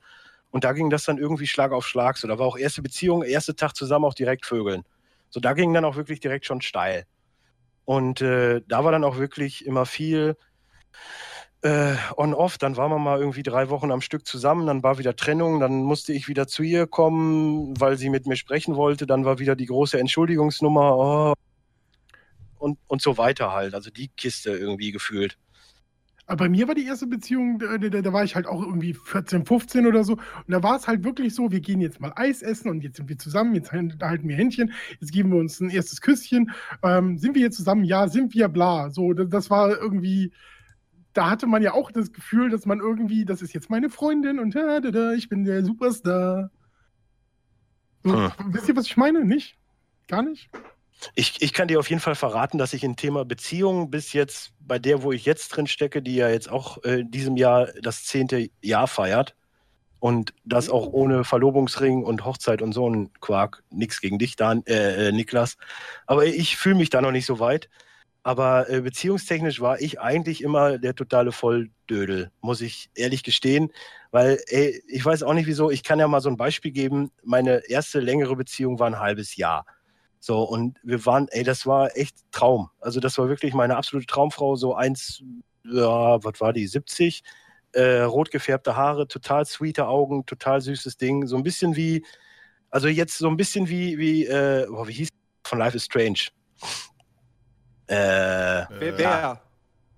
Und 0.49 0.63
da 0.63 0.73
ging 0.73 0.89
das 0.89 1.03
dann 1.05 1.19
irgendwie 1.19 1.45
Schlag 1.45 1.71
auf 1.71 1.88
Schlag. 1.88 2.17
So, 2.17 2.27
da 2.27 2.39
war 2.39 2.47
auch 2.47 2.57
erste 2.57 2.82
Beziehung, 2.82 3.21
erste 3.21 3.55
Tag 3.55 3.75
zusammen 3.75 4.05
auch 4.05 4.15
direkt 4.15 4.45
Vögeln. 4.45 4.84
So, 5.29 5.39
da 5.39 5.53
ging 5.53 5.71
dann 5.73 5.86
auch 5.86 5.95
wirklich 5.97 6.19
direkt 6.19 6.45
schon 6.45 6.61
steil. 6.61 7.05
Und 7.86 8.21
äh, 8.21 8.61
da 8.67 8.84
war 8.84 8.91
dann 8.91 9.03
auch 9.03 9.17
wirklich 9.17 9.65
immer 9.65 9.86
viel 9.86 10.36
äh, 11.61 11.93
on-off. 12.17 12.57
Dann 12.57 12.75
waren 12.75 12.89
wir 12.91 12.97
mal 12.97 13.19
irgendwie 13.19 13.43
drei 13.43 13.69
Wochen 13.69 13.91
am 13.91 14.01
Stück 14.01 14.25
zusammen, 14.25 14.65
dann 14.65 14.82
war 14.82 14.97
wieder 14.97 15.15
Trennung, 15.15 15.59
dann 15.59 15.84
musste 15.84 16.11
ich 16.11 16.27
wieder 16.27 16.47
zu 16.47 16.63
ihr 16.63 16.88
kommen, 16.88 17.79
weil 17.79 17.97
sie 17.97 18.09
mit 18.09 18.25
mir 18.25 18.36
sprechen 18.36 18.75
wollte. 18.75 19.05
Dann 19.05 19.25
war 19.25 19.38
wieder 19.38 19.55
die 19.55 19.67
große 19.67 19.99
Entschuldigungsnummer 19.99 20.97
oh, 20.97 21.34
und, 22.62 22.78
und 22.88 23.01
so 23.01 23.18
weiter 23.18 23.51
halt. 23.51 23.74
Also 23.74 23.89
die 23.89 24.09
Kiste 24.09 24.51
irgendwie 24.51 24.91
gefühlt. 24.91 25.38
Aber 26.28 26.45
bei 26.45 26.49
mir 26.49 26.68
war 26.68 26.76
die 26.76 26.86
erste 26.86 27.07
Beziehung, 27.07 27.59
da, 27.59 27.78
da, 27.78 28.01
da 28.01 28.14
war 28.14 28.24
ich 28.24 28.36
halt 28.36 28.45
auch 28.45 28.62
irgendwie 28.62 28.93
14, 28.93 29.45
15 29.45 29.86
oder 29.86 30.03
so. 30.03 30.14
Und 30.14 30.47
da 30.47 30.64
war 30.64 30.78
es 30.78 30.88
halt 30.88 31.03
wirklich 31.03 31.36
so, 31.36 31.51
wir 31.51 31.59
gehen 31.59 31.82
jetzt 31.82 31.99
mal 31.99 32.14
Eis 32.16 32.41
essen 32.41 32.70
und 32.70 32.84
jetzt 32.84 32.97
sind 32.97 33.09
wir 33.09 33.18
zusammen, 33.18 33.55
jetzt 33.55 33.72
halten 33.74 34.30
wir 34.30 34.36
Händchen, 34.36 34.72
jetzt 34.99 35.12
geben 35.12 35.32
wir 35.32 35.39
uns 35.39 35.59
ein 35.59 35.70
erstes 35.72 35.99
Küsschen. 35.99 36.51
Ähm, 36.84 37.18
sind 37.18 37.36
wir 37.36 37.41
jetzt 37.41 37.57
zusammen? 37.57 37.84
Ja, 37.84 38.07
sind 38.07 38.34
wir, 38.34 38.47
bla. 38.47 38.91
So, 38.91 39.12
das, 39.14 39.28
das 39.30 39.49
war 39.49 39.70
irgendwie, 39.72 40.32
da 41.14 41.30
hatte 41.30 41.47
man 41.47 41.64
ja 41.64 41.74
auch 41.74 41.91
das 41.91 42.14
Gefühl, 42.14 42.49
dass 42.49 42.66
man 42.66 42.80
irgendwie, 42.80 43.26
das 43.26 43.41
ist 43.41 43.53
jetzt 43.53 43.70
meine 43.70 43.89
Freundin 43.89 44.39
und 44.39 44.55
da, 44.55 44.80
da, 44.80 44.91
da, 44.91 45.14
ich 45.14 45.28
bin 45.28 45.43
der 45.43 45.66
Superstar. 45.66 46.51
So, 48.03 48.14
Hm. 48.14 48.32
Wisst 48.47 48.70
ihr, 48.70 48.76
was 48.76 48.86
ich 48.86 48.95
meine? 48.95 49.26
Nicht? 49.26 49.57
Gar 50.07 50.24
nicht? 50.24 50.49
Ich, 51.16 51.41
ich 51.41 51.54
kann 51.54 51.68
dir 51.68 51.80
auf 51.80 51.89
jeden 51.89 52.02
Fall 52.02 52.16
verraten, 52.16 52.58
dass 52.58 52.74
ich 52.74 52.84
im 52.84 52.95
Thema 52.95 53.26
Beziehung 53.26 53.89
bis 53.89 54.14
jetzt, 54.14 54.54
bei 54.60 54.80
der, 54.80 55.04
wo 55.04 55.12
ich 55.12 55.26
jetzt 55.26 55.49
drin 55.49 55.68
stecke, 55.68 56.02
die 56.02 56.16
ja 56.16 56.30
jetzt 56.30 56.49
auch 56.49 56.84
äh, 56.84 57.04
diesem 57.04 57.38
Jahr 57.38 57.68
das 57.82 58.06
zehnte 58.06 58.49
Jahr 58.62 58.88
feiert 58.88 59.36
und 59.99 60.34
das 60.45 60.70
auch 60.70 60.88
ohne 60.88 61.24
Verlobungsring 61.24 62.04
und 62.04 62.26
Hochzeit 62.26 62.62
und 62.62 62.74
so 62.74 62.89
ein 62.89 63.12
Quark, 63.22 63.64
nix 63.70 64.02
gegen 64.02 64.20
dich, 64.20 64.36
Dan, 64.36 64.64
äh, 64.66 65.10
äh, 65.10 65.12
Niklas. 65.12 65.58
Aber 66.08 66.26
ich 66.26 66.58
fühle 66.58 66.76
mich 66.76 66.89
da 66.89 67.02
noch 67.02 67.12
nicht 67.12 67.26
so 67.26 67.39
weit. 67.39 67.70
Aber 68.24 68.70
äh, 68.70 68.82
beziehungstechnisch 68.82 69.62
war 69.62 69.82
ich 69.82 69.99
eigentlich 69.99 70.43
immer 70.43 70.78
der 70.78 70.95
totale 70.95 71.32
Volldödel, 71.32 72.32
muss 72.41 72.62
ich 72.62 72.89
ehrlich 72.95 73.24
gestehen. 73.24 73.72
Weil, 74.12 74.39
ey, 74.47 74.84
ich 74.88 75.04
weiß 75.04 75.24
auch 75.24 75.34
nicht 75.34 75.47
wieso, 75.47 75.72
ich 75.72 75.84
kann 75.84 75.99
ja 75.99 76.08
mal 76.08 76.22
so 76.22 76.30
ein 76.30 76.38
Beispiel 76.38 76.72
geben. 76.72 77.12
Meine 77.24 77.70
erste 77.70 77.99
längere 77.99 78.36
Beziehung 78.36 78.80
war 78.80 78.88
ein 78.88 78.99
halbes 78.99 79.36
Jahr. 79.36 79.66
So, 80.24 80.43
und 80.43 80.78
wir 80.84 81.05
waren, 81.05 81.28
ey, 81.30 81.43
das 81.43 81.65
war 81.65 81.97
echt 81.97 82.15
Traum. 82.32 82.69
Also, 82.80 82.99
das 82.99 83.17
war 83.17 83.28
wirklich 83.28 83.53
meine 83.53 83.76
absolute 83.76 84.05
Traumfrau, 84.05 84.55
so 84.55 84.76
eins, 84.76 85.24
ja, 85.65 86.24
was 86.24 86.39
war 86.39 86.53
die, 86.53 86.67
70, 86.67 87.24
äh, 87.74 88.01
rot 88.01 88.32
gefärbte 88.32 88.76
Haare, 88.76 89.07
total 89.07 89.45
sweete 89.45 89.88
Augen, 89.88 90.26
total 90.26 90.61
süßes 90.61 90.97
Ding. 90.97 91.28
So 91.28 91.36
ein 91.36 91.43
bisschen 91.43 91.76
wie, 91.76 92.05
also 92.69 92.88
jetzt 92.88 93.17
so 93.17 93.28
ein 93.28 93.36
bisschen 93.36 93.67
wie, 93.67 93.97
wie, 93.97 94.26
äh, 94.26 94.67
boah, 94.69 94.88
wie 94.88 94.93
hieß 94.93 95.09
von 95.43 95.59
Life 95.59 95.76
is 95.76 95.86
Strange? 95.86 96.28
Äh, 97.88 98.65
Wer? 98.69 98.97
Wer? 98.97 99.41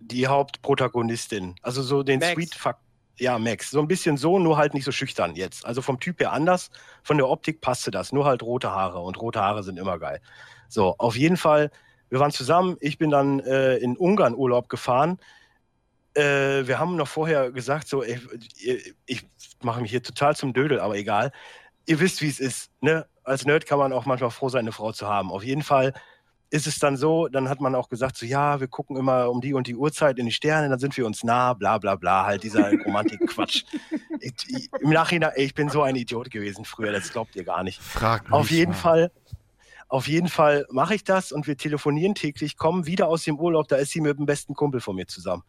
die 0.07 0.28
Hauptprotagonistin. 0.28 1.55
Also 1.61 1.82
so 1.82 2.03
den 2.03 2.19
Max. 2.19 2.34
Sweet 2.34 2.55
Fuck. 2.55 2.78
Ja, 3.20 3.38
Max. 3.38 3.70
So 3.70 3.80
ein 3.80 3.88
bisschen 3.88 4.18
so, 4.18 4.39
nur 4.39 4.57
halt 4.57 4.74
nicht 4.74 4.86
so 4.86 4.91
schüchtern 4.91 5.36
jetzt. 5.36 5.66
Also 5.66 5.82
vom 5.82 5.99
Typ 5.99 6.20
her 6.20 6.32
anders. 6.32 6.72
Von 7.03 7.18
der 7.18 7.30
Optik 7.30 7.61
passte 7.61 7.91
das. 7.91 8.11
Nur 8.11 8.26
halt 8.26 8.41
rote 8.41 8.72
Haare. 8.72 8.99
Und 8.99 9.20
rote 9.22 9.41
Haare 9.41 9.64
sind 9.64 9.78
immer 9.78 9.99
geil. 9.99 10.20
So, 10.68 10.95
auf 10.97 11.16
jeden 11.16 11.38
Fall, 11.38 11.70
wir 12.09 12.20
waren 12.20 12.32
zusammen. 12.32 12.78
Ich 12.80 12.97
bin 12.97 13.11
dann 13.11 13.39
äh, 13.41 13.78
in 13.78 13.97
Ungarn 13.97 14.36
Urlaub 14.36 14.68
gefahren. 14.68 15.20
Äh, 16.16 16.68
wir 16.68 16.80
haben 16.80 16.95
noch 16.95 17.07
vorher 17.07 17.51
gesagt, 17.51 17.88
so, 17.88 18.03
ey, 18.03 18.20
ich, 18.57 18.95
ich 19.05 19.26
mache 19.61 19.82
mich 19.82 19.91
hier 19.91 20.03
total 20.03 20.36
zum 20.36 20.53
Dödel, 20.53 20.80
aber 20.80 20.95
egal. 20.95 21.32
Ihr 21.86 21.99
wisst, 21.99 22.22
wie 22.22 22.30
es 22.30 22.39
ist. 22.39 22.72
Ne? 22.82 23.05
Als 23.24 23.45
Nerd 23.45 23.68
kann 23.68 23.78
man 23.78 23.93
auch 23.93 24.05
manchmal 24.05 24.32
froh 24.32 24.49
sein, 24.49 24.61
eine 24.61 24.72
Frau 24.72 24.91
zu 24.91 25.07
haben. 25.07 25.32
Auf 25.32 25.43
jeden 25.43 25.64
Fall 25.64 25.93
ist 26.54 26.68
es 26.68 26.78
dann 26.78 26.97
so, 26.97 27.28
dann 27.30 27.49
hat 27.49 27.62
man 27.62 27.74
auch 27.74 27.89
gesagt, 27.89 28.16
so 28.16 28.28
ja, 28.28 28.60
wir 28.60 28.68
gucken 28.68 28.95
immer 28.95 29.32
um 29.32 29.41
die 29.41 29.56
und 29.56 29.66
die 29.66 29.76
Uhrzeit 29.76 30.20
in 30.20 30.28
die 30.28 30.32
Sterne, 30.32 30.70
dann 30.70 30.78
sind 30.78 30.95
wir 30.95 31.04
uns 31.04 31.24
nah, 31.24 31.56
bla 31.56 31.80
bla 31.80 31.95
bla, 31.95 32.28
halt 32.28 32.43
dieser 32.43 32.72
Romantik-Quatsch. 32.86 33.64
Im 34.80 34.91
Nachhinein, 34.91 35.32
ich 35.36 35.56
bin 35.56 35.70
so 35.70 35.82
ein 35.82 35.95
Idiot 35.95 36.30
gewesen 36.30 36.64
früher, 36.64 36.91
das 36.91 37.12
glaubt 37.12 37.36
ihr 37.36 37.43
gar 37.43 37.64
nicht. 37.64 37.82
Frag 37.82 38.26
mich 38.26 38.34
Auf 38.34 38.51
jeden 38.51 38.74
mal. 38.74 38.78
Fall, 38.78 39.12
auf 39.88 40.08
jeden 40.08 40.28
Fall 40.28 40.68
mache 40.70 40.93
ich 40.93 41.04
das 41.04 41.32
und 41.32 41.47
wir 41.47 41.58
telefonieren 41.58 42.14
täglich, 42.14 42.56
kommen 42.56 42.86
wieder 42.86 43.08
aus 43.08 43.24
dem 43.24 43.39
Urlaub, 43.39 43.68
da 43.68 43.78
ist 43.78 43.89
sie 43.89 44.01
mit 44.01 44.20
dem 44.20 44.28
besten 44.28 44.54
Kumpel 44.54 44.80
von 44.80 44.95
mir 44.95 45.08
zusammen. 45.08 45.41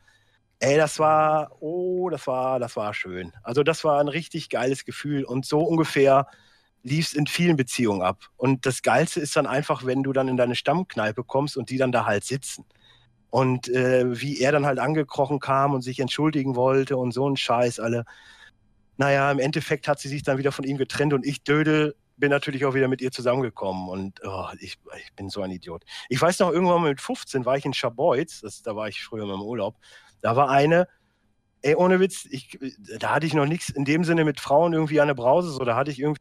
Ey, 0.59 0.79
das 0.79 0.99
war, 0.99 1.51
oh, 1.61 2.09
das 2.09 2.27
war, 2.27 2.59
das 2.59 2.77
war 2.77 2.95
schön. 2.95 3.31
Also 3.43 3.63
das 3.63 3.85
war 3.85 4.01
ein 4.01 4.09
richtig 4.09 4.49
geiles 4.49 4.87
Gefühl 4.87 5.25
und 5.25 5.45
so 5.45 5.61
ungefähr 5.61 6.29
lief 6.85 7.07
es 7.07 7.15
in 7.15 7.27
vielen 7.27 7.57
Beziehungen 7.57 8.03
ab. 8.03 8.29
Und 8.37 8.67
das 8.67 8.83
Geilste 8.83 9.19
ist 9.19 9.35
dann 9.35 9.47
einfach, 9.47 9.85
wenn 9.85 10.03
du 10.03 10.13
dann 10.13 10.29
in 10.29 10.37
deine 10.37 10.55
Stammkneipe 10.55 11.25
kommst 11.25 11.57
und 11.57 11.71
die 11.71 11.79
dann 11.79 11.91
da 11.91 12.05
halt 12.05 12.25
sitzen. 12.25 12.65
Und 13.31 13.69
äh, 13.69 14.21
wie 14.21 14.39
er 14.39 14.53
dann 14.53 14.67
halt 14.67 14.79
angekrochen 14.79 15.41
kam 15.41 15.73
und 15.75 15.83
sich 15.83 15.99
entschuldigen 15.99 16.55
wollte 16.55 16.97
und 16.97 17.13
so 17.13 17.29
ein 17.29 17.37
Scheiß 17.37 17.81
alle. 17.81 18.05
Naja, 18.97 19.33
im 19.33 19.41
Endeffekt 19.41 19.89
hat 19.89 19.99
sie 19.99 20.09
sich 20.09 20.23
dann 20.23 20.39
wieder 20.39 20.53
von 20.53 20.65
ihm 20.65 20.77
getrennt 20.77 21.15
und 21.15 21.27
ich, 21.27 21.43
Dödel, 21.43 21.97
bin 22.17 22.31
natürlich 22.31 22.65
auch 22.65 22.75
wieder 22.75 22.87
mit 22.87 23.01
ihr 23.01 23.11
zusammengekommen. 23.11 23.89
Und 23.89 24.21
oh, 24.23 24.47
ich, 24.61 24.79
ich 24.99 25.13
bin 25.17 25.31
so 25.31 25.43
ein 25.43 25.51
Idiot. 25.51 25.83
Ich 26.09 26.21
weiß 26.21 26.39
noch, 26.39 26.53
irgendwann 26.53 26.83
mit 26.83 27.01
15 27.01 27.45
war 27.45 27.57
ich 27.57 27.65
in 27.65 27.75
Schaboiz, 27.75 28.43
das, 28.43 28.63
da 28.63 28.77
war 28.77 28.89
ich 28.89 29.03
früher 29.03 29.27
mal 29.27 29.35
im 29.35 29.43
Urlaub. 29.43 29.77
Da 30.21 30.37
war 30.37 30.49
eine, 30.51 30.87
ey, 31.63 31.75
ohne 31.75 31.99
Witz, 31.99 32.29
ich, 32.31 32.59
da 33.01 33.15
hatte 33.15 33.27
ich 33.27 33.35
noch 33.35 33.47
nichts 33.47 33.71
in 33.71 33.85
dem 33.85 34.05
Sinne 34.05 34.25
mit 34.25 34.39
Frauen 34.39 34.75
irgendwie 34.75 35.01
an 35.01 35.09
der 35.09 35.15
Brause, 35.15 35.51
so 35.51 35.65
da 35.65 35.75
hatte 35.75 35.91
ich 35.91 35.99
irgendwie 35.99 36.21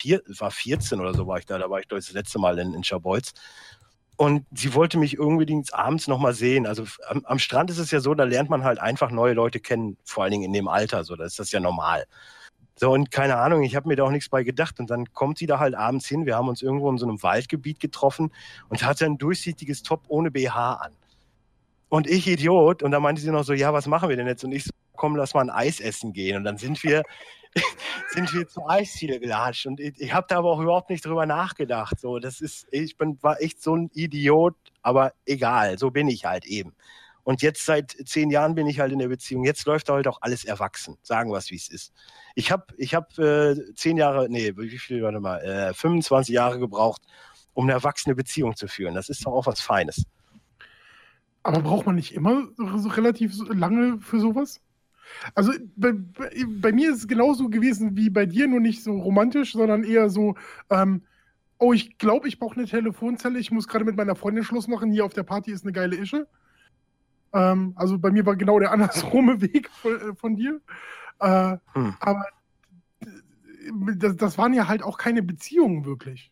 vier, 0.00 0.22
war 0.26 0.50
14 0.50 1.00
oder 1.00 1.14
so 1.14 1.26
war 1.26 1.38
ich 1.38 1.46
da, 1.46 1.58
da 1.58 1.70
war 1.70 1.80
ich 1.80 1.88
das 1.88 2.12
letzte 2.12 2.38
Mal 2.38 2.58
in, 2.58 2.74
in 2.74 2.84
Schabolz. 2.84 3.32
Und 4.16 4.44
sie 4.52 4.74
wollte 4.74 4.98
mich 4.98 5.18
unbedingt 5.18 5.72
abends 5.72 6.06
nochmal 6.06 6.34
sehen. 6.34 6.66
Also 6.66 6.84
am, 7.08 7.24
am 7.24 7.38
Strand 7.38 7.70
ist 7.70 7.78
es 7.78 7.90
ja 7.90 8.00
so, 8.00 8.14
da 8.14 8.24
lernt 8.24 8.50
man 8.50 8.64
halt 8.64 8.78
einfach 8.78 9.10
neue 9.10 9.32
Leute 9.32 9.60
kennen, 9.60 9.96
vor 10.04 10.24
allen 10.24 10.32
Dingen 10.32 10.44
in 10.44 10.52
dem 10.52 10.68
Alter, 10.68 11.04
so, 11.04 11.16
da 11.16 11.24
ist 11.24 11.38
das 11.38 11.52
ja 11.52 11.60
normal. 11.60 12.04
So, 12.76 12.92
und 12.92 13.10
keine 13.10 13.36
Ahnung, 13.36 13.62
ich 13.62 13.76
habe 13.76 13.88
mir 13.88 13.96
da 13.96 14.04
auch 14.04 14.10
nichts 14.10 14.28
bei 14.28 14.42
gedacht. 14.42 14.78
Und 14.80 14.90
dann 14.90 15.12
kommt 15.12 15.38
sie 15.38 15.46
da 15.46 15.58
halt 15.58 15.74
abends 15.74 16.06
hin. 16.06 16.26
Wir 16.26 16.36
haben 16.36 16.48
uns 16.48 16.62
irgendwo 16.62 16.90
in 16.90 16.98
so 16.98 17.06
einem 17.06 17.22
Waldgebiet 17.22 17.80
getroffen 17.80 18.30
und 18.68 18.84
hatte 18.84 19.06
ein 19.06 19.18
durchsichtiges 19.18 19.82
Top 19.82 20.04
ohne 20.08 20.30
BH 20.30 20.74
an. 20.74 20.92
Und 21.88 22.06
ich, 22.06 22.26
Idiot, 22.26 22.82
und 22.82 22.90
da 22.90 23.00
meinte 23.00 23.20
sie 23.20 23.30
noch 23.30 23.44
so, 23.44 23.52
ja, 23.52 23.72
was 23.72 23.86
machen 23.86 24.08
wir 24.08 24.16
denn 24.16 24.26
jetzt? 24.26 24.44
Und 24.44 24.52
ich 24.52 24.64
so, 24.64 24.70
komm, 24.96 25.16
lass 25.16 25.34
mal 25.34 25.42
ein 25.42 25.50
Eis 25.50 25.80
essen 25.80 26.12
gehen. 26.12 26.36
Und 26.36 26.44
dann 26.44 26.56
sind 26.56 26.82
wir, 26.82 27.02
sind 28.10 28.32
wir 28.32 28.48
zur 28.48 28.70
Eisziele 28.70 29.20
gelatscht. 29.20 29.66
Und 29.66 29.80
ich, 29.80 30.00
ich 30.00 30.12
habe 30.12 30.26
da 30.28 30.38
aber 30.38 30.50
auch 30.50 30.60
überhaupt 30.60 30.90
nicht 30.90 31.04
drüber 31.04 31.26
nachgedacht. 31.26 31.98
So, 32.00 32.18
das 32.18 32.40
ist, 32.40 32.66
ich 32.70 32.96
bin, 32.96 33.18
war 33.22 33.40
echt 33.40 33.62
so 33.62 33.76
ein 33.76 33.90
Idiot, 33.92 34.56
aber 34.82 35.12
egal, 35.26 35.78
so 35.78 35.90
bin 35.90 36.08
ich 36.08 36.24
halt 36.24 36.46
eben. 36.46 36.74
Und 37.22 37.42
jetzt 37.42 37.64
seit 37.64 37.96
zehn 38.06 38.30
Jahren 38.30 38.54
bin 38.54 38.66
ich 38.66 38.80
halt 38.80 38.92
in 38.92 38.98
der 38.98 39.08
Beziehung. 39.08 39.44
Jetzt 39.44 39.66
läuft 39.66 39.88
halt 39.88 40.08
auch 40.08 40.22
alles 40.22 40.44
erwachsen. 40.44 40.96
Sagen 41.02 41.30
wir 41.30 41.38
es, 41.38 41.50
wie 41.50 41.56
es 41.56 41.68
ist. 41.68 41.92
Ich 42.34 42.50
habe 42.50 42.64
ich 42.76 42.94
hab, 42.94 43.16
äh, 43.18 43.54
zehn 43.74 43.96
Jahre, 43.96 44.28
nee, 44.28 44.52
wie 44.56 44.78
viel, 44.78 45.02
warte 45.02 45.20
mal, 45.20 45.38
äh, 45.42 45.74
25 45.74 46.34
Jahre 46.34 46.58
gebraucht, 46.58 47.02
um 47.52 47.64
eine 47.64 47.72
erwachsene 47.72 48.14
Beziehung 48.14 48.56
zu 48.56 48.68
führen. 48.68 48.94
Das 48.94 49.08
ist 49.08 49.26
doch 49.26 49.32
auch 49.32 49.46
was 49.46 49.60
Feines. 49.60 50.06
Aber 51.42 51.60
braucht 51.60 51.86
man 51.86 51.94
nicht 51.94 52.14
immer 52.14 52.48
so 52.56 52.88
relativ 52.88 53.32
lange 53.48 54.00
für 54.00 54.20
sowas? 54.20 54.60
Also 55.34 55.52
bei, 55.76 55.92
bei, 56.46 56.72
mir 56.72 56.90
ist 56.90 56.98
es 56.98 57.08
genauso 57.08 57.48
gewesen 57.48 57.96
wie 57.96 58.10
bei 58.10 58.26
dir, 58.26 58.48
nur 58.48 58.60
nicht 58.60 58.82
so 58.82 58.98
romantisch, 58.98 59.52
sondern 59.52 59.84
eher 59.84 60.10
so, 60.10 60.34
ähm, 60.70 61.02
oh, 61.58 61.72
ich 61.72 61.98
glaube, 61.98 62.28
ich 62.28 62.38
brauche 62.38 62.56
eine 62.56 62.66
Telefonzelle, 62.66 63.38
ich 63.38 63.50
muss 63.50 63.68
gerade 63.68 63.84
mit 63.84 63.96
meiner 63.96 64.16
Freundin 64.16 64.44
Schluss 64.44 64.66
machen, 64.66 64.90
hier 64.90 65.04
auf 65.04 65.12
der 65.12 65.22
Party 65.22 65.52
ist 65.52 65.64
eine 65.64 65.72
geile 65.72 65.96
Ische. 65.96 66.26
Ähm, 67.32 67.72
also 67.76 67.98
bei 67.98 68.10
mir 68.10 68.26
war 68.26 68.36
genau 68.36 68.58
der 68.58 68.72
andersrume 68.72 69.40
Weg 69.40 69.70
von, 69.70 69.92
äh, 69.92 70.14
von 70.14 70.36
dir. 70.36 70.60
Äh, 71.20 71.56
hm. 71.74 71.94
Aber 72.00 72.24
das, 73.96 74.16
das 74.16 74.38
waren 74.38 74.54
ja 74.54 74.68
halt 74.68 74.82
auch 74.82 74.98
keine 74.98 75.22
Beziehungen 75.22 75.84
wirklich. 75.84 76.30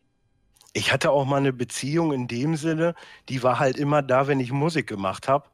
Ich 0.73 0.93
hatte 0.93 1.11
auch 1.11 1.25
mal 1.25 1.37
eine 1.37 1.53
Beziehung 1.53 2.11
in 2.13 2.27
dem 2.27 2.55
Sinne, 2.55 2.93
die 3.27 3.41
war 3.41 3.59
halt 3.59 3.77
immer 3.77 4.01
da, 4.01 4.27
wenn 4.27 4.39
ich 4.39 4.51
Musik 4.51 4.87
gemacht 4.87 5.27
habe. 5.27 5.49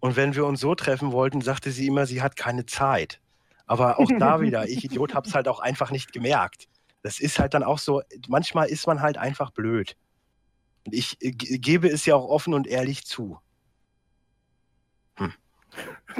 Und 0.00 0.16
wenn 0.16 0.34
wir 0.34 0.46
uns 0.46 0.60
so 0.60 0.74
treffen 0.74 1.12
wollten, 1.12 1.40
sagte 1.40 1.70
sie 1.70 1.86
immer, 1.86 2.06
sie 2.06 2.22
hat 2.22 2.36
keine 2.36 2.66
Zeit. 2.66 3.20
Aber 3.66 3.98
auch 3.98 4.10
da 4.18 4.40
wieder, 4.40 4.68
ich 4.68 4.84
Idiot 4.84 5.14
habe 5.14 5.28
es 5.28 5.34
halt 5.34 5.48
auch 5.48 5.60
einfach 5.60 5.90
nicht 5.90 6.12
gemerkt. 6.12 6.68
Das 7.02 7.20
ist 7.20 7.38
halt 7.38 7.54
dann 7.54 7.62
auch 7.62 7.78
so, 7.78 8.02
manchmal 8.28 8.68
ist 8.68 8.86
man 8.86 9.00
halt 9.00 9.18
einfach 9.18 9.50
blöd. 9.50 9.96
Und 10.84 10.94
ich 10.94 11.16
äh, 11.20 11.32
gebe 11.32 11.88
es 11.88 12.06
ja 12.06 12.14
auch 12.16 12.28
offen 12.28 12.54
und 12.54 12.66
ehrlich 12.66 13.04
zu. 13.04 13.38
Hm. 15.16 15.32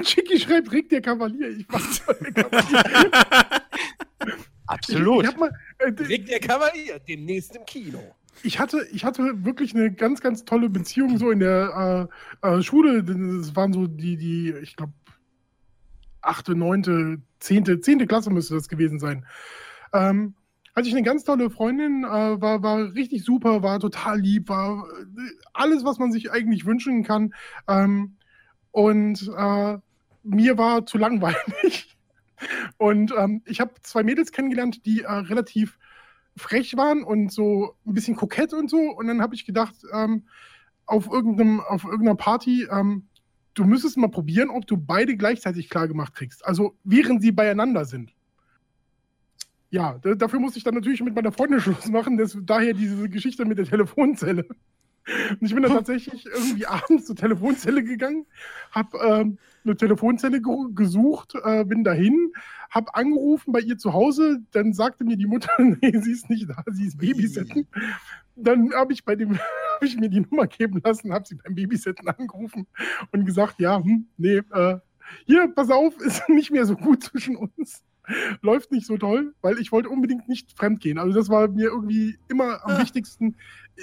Chicky 0.03 0.39
schreibt, 0.39 0.71
Rick 0.71 0.89
der 0.89 1.01
Kavalier. 1.01 1.49
Ich 1.49 1.67
mach 1.67 1.81
der 2.07 2.31
Kavalier. 2.43 3.11
Absolut. 4.67 5.25
Ich, 5.25 5.31
ich 5.31 5.37
mal, 5.37 5.51
äh, 5.79 5.85
Rick 5.85 6.27
der 6.27 6.39
Kavalier, 6.39 6.99
demnächst 6.99 7.55
im 7.55 7.65
Kino. 7.65 8.15
Ich 8.43 8.59
hatte, 8.59 8.85
ich 8.91 9.05
hatte 9.05 9.45
wirklich 9.45 9.75
eine 9.75 9.91
ganz, 9.91 10.21
ganz 10.21 10.45
tolle 10.45 10.69
Beziehung 10.69 11.17
so 11.17 11.31
in 11.31 11.39
der 11.39 12.09
äh, 12.43 12.47
äh, 12.47 12.61
Schule. 12.61 13.03
Das 13.03 13.55
waren 13.55 13.73
so 13.73 13.87
die, 13.87 14.17
die, 14.17 14.53
ich 14.61 14.75
glaube, 14.75 14.93
achte, 16.21 16.55
neunte, 16.55 17.21
zehnte, 17.39 17.81
zehnte 17.81 18.07
Klasse 18.07 18.29
müsste 18.29 18.55
das 18.55 18.69
gewesen 18.69 18.99
sein. 18.99 19.25
Ähm, 19.93 20.35
hatte 20.75 20.87
ich 20.87 20.93
eine 20.93 21.03
ganz 21.03 21.23
tolle 21.23 21.49
Freundin, 21.49 22.03
äh, 22.03 22.41
war, 22.41 22.63
war 22.63 22.93
richtig 22.93 23.23
super, 23.23 23.63
war 23.63 23.79
total 23.79 24.19
lieb, 24.19 24.49
war 24.49 24.85
äh, 24.87 25.31
alles, 25.53 25.83
was 25.83 25.99
man 25.99 26.11
sich 26.11 26.31
eigentlich 26.31 26.65
wünschen 26.65 27.03
kann. 27.03 27.33
Ähm, 27.67 28.15
und 28.71 29.29
äh, 29.35 29.77
mir 30.23 30.57
war 30.57 30.85
zu 30.85 30.97
langweilig. 30.97 31.85
Und 32.77 33.13
ähm, 33.17 33.41
ich 33.45 33.59
habe 33.59 33.73
zwei 33.81 34.01
Mädels 34.01 34.31
kennengelernt, 34.31 34.85
die 34.85 35.01
äh, 35.01 35.11
relativ 35.11 35.77
frech 36.39 36.75
waren 36.77 37.03
und 37.03 37.31
so 37.31 37.75
ein 37.85 37.93
bisschen 37.93 38.15
kokett 38.15 38.53
und 38.53 38.69
so. 38.69 38.77
Und 38.77 39.07
dann 39.07 39.21
habe 39.21 39.35
ich 39.35 39.45
gedacht, 39.45 39.75
ähm, 39.93 40.23
auf, 40.85 41.07
irgendeinem, 41.11 41.59
auf 41.59 41.83
irgendeiner 41.83 42.15
Party, 42.15 42.67
ähm, 42.71 43.07
du 43.53 43.65
müsstest 43.65 43.97
mal 43.97 44.09
probieren, 44.09 44.49
ob 44.49 44.65
du 44.65 44.77
beide 44.77 45.15
gleichzeitig 45.15 45.69
klar 45.69 45.87
gemacht 45.87 46.15
kriegst. 46.15 46.45
Also 46.45 46.75
während 46.83 47.21
sie 47.21 47.31
beieinander 47.31 47.85
sind. 47.85 48.13
Ja, 49.71 49.99
dafür 49.99 50.39
musste 50.39 50.57
ich 50.57 50.63
dann 50.63 50.73
natürlich 50.73 51.01
mit 51.01 51.15
meiner 51.15 51.31
Freundin 51.31 51.61
Schluss 51.61 51.87
machen. 51.89 52.17
Das, 52.17 52.37
daher 52.41 52.73
diese 52.73 53.09
Geschichte 53.09 53.45
mit 53.45 53.57
der 53.57 53.65
Telefonzelle. 53.65 54.45
Und 55.29 55.41
ich 55.41 55.53
bin 55.53 55.63
dann 55.63 55.73
tatsächlich 55.73 56.25
irgendwie 56.25 56.65
abends 56.65 57.05
zur 57.05 57.15
Telefonzelle 57.15 57.83
gegangen, 57.83 58.25
habe 58.71 58.97
ähm, 58.97 59.37
eine 59.63 59.75
Telefonzelle 59.75 60.41
gesucht, 60.73 61.33
äh, 61.43 61.63
bin 61.65 61.83
dahin, 61.83 62.33
habe 62.69 62.93
angerufen 62.93 63.51
bei 63.51 63.59
ihr 63.59 63.77
zu 63.77 63.93
Hause, 63.93 64.41
dann 64.51 64.73
sagte 64.73 65.03
mir 65.03 65.17
die 65.17 65.25
Mutter, 65.25 65.51
nee, 65.57 65.97
sie 65.99 66.11
ist 66.11 66.29
nicht 66.29 66.49
da, 66.49 66.63
sie 66.71 66.87
ist 66.87 66.97
Babysitten. 66.97 67.67
Dann 68.35 68.73
habe 68.73 68.93
ich 68.93 69.03
bei 69.03 69.15
dem, 69.15 69.37
habe 69.75 69.85
ich 69.85 69.97
mir 69.97 70.09
die 70.09 70.21
Nummer 70.21 70.47
geben 70.47 70.81
lassen, 70.83 71.13
habe 71.13 71.27
sie 71.27 71.35
beim 71.35 71.55
Babysitten 71.55 72.07
angerufen 72.07 72.67
und 73.11 73.25
gesagt, 73.25 73.59
ja, 73.59 73.83
hm, 73.83 74.07
nee, 74.17 74.41
äh, 74.53 74.77
hier, 75.25 75.47
pass 75.47 75.69
auf, 75.69 75.97
ist 76.01 76.27
nicht 76.29 76.51
mehr 76.51 76.65
so 76.65 76.75
gut 76.75 77.03
zwischen 77.03 77.35
uns. 77.35 77.83
Läuft 78.41 78.71
nicht 78.71 78.87
so 78.87 78.97
toll, 78.97 79.35
weil 79.41 79.59
ich 79.59 79.71
wollte 79.71 79.89
unbedingt 79.89 80.27
nicht 80.27 80.57
fremd 80.57 80.79
gehen. 80.79 80.97
Also 80.97 81.13
das 81.13 81.29
war 81.29 81.47
mir 81.47 81.67
irgendwie 81.67 82.17
immer 82.27 82.65
am 82.65 82.71
ah. 82.71 82.81
wichtigsten, 82.81 83.35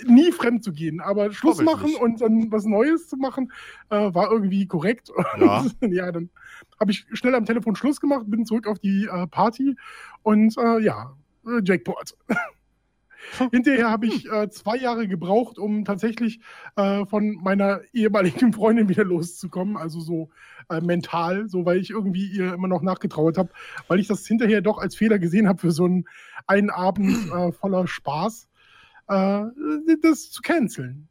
nie 0.05 0.33
fremd 0.33 0.65
zu 0.65 0.73
gehen. 0.73 1.01
Aber 1.01 1.33
Schluss 1.33 1.63
machen 1.63 1.95
und 1.97 2.21
dann 2.21 2.51
was 2.53 2.65
Neues 2.65 3.09
zu 3.09 3.17
machen, 3.17 3.53
äh, 3.91 4.15
war 4.15 4.31
irgendwie 4.31 4.67
korrekt. 4.67 5.11
Ja, 5.39 5.65
ja 5.81 6.13
dann 6.13 6.31
habe 6.79 6.91
ich 6.91 7.07
schnell 7.13 7.35
am 7.35 7.47
Telefon 7.47 7.77
Schluss 7.77 8.01
gemacht, 8.01 8.25
bin 8.27 8.47
zurück 8.47 8.67
auf 8.67 8.79
die 8.79 9.09
äh, 9.11 9.27
Party 9.27 9.77
und 10.23 10.57
äh, 10.59 10.81
ja, 10.81 11.15
äh, 11.47 11.61
Jackpot. 11.65 12.17
Hinterher 13.51 13.91
habe 13.91 14.07
ich 14.07 14.31
äh, 14.31 14.49
zwei 14.51 14.77
Jahre 14.77 15.09
gebraucht, 15.09 15.59
um 15.59 15.85
tatsächlich 15.85 16.39
äh, 16.77 17.05
von 17.07 17.33
meiner 17.43 17.81
ehemaligen 17.93 18.53
Freundin 18.53 18.89
wieder 18.89 19.05
loszukommen. 19.05 19.77
Also 19.77 20.01
so 20.01 20.31
mental, 20.83 21.49
so 21.49 21.65
weil 21.65 21.77
ich 21.79 21.91
irgendwie 21.91 22.27
ihr 22.27 22.55
immer 22.55 22.67
noch 22.67 22.83
nachgetrauert 22.83 23.39
habe, 23.39 23.51
weil 23.87 24.01
ich 24.01 24.09
das 24.09 24.27
hinterher 24.27 24.63
doch 24.63 24.79
als 24.79 24.97
Fehler 24.97 25.21
gesehen 25.21 25.47
habe 25.47 25.61
für 25.61 25.71
so 25.71 25.85
einen, 25.85 26.07
einen 26.49 26.71
Abend 26.71 27.17
voller 27.61 27.87
Spaß, 27.87 28.49
äh, 29.09 29.45
das 30.03 30.31
zu 30.31 30.43
canceln. 30.43 31.09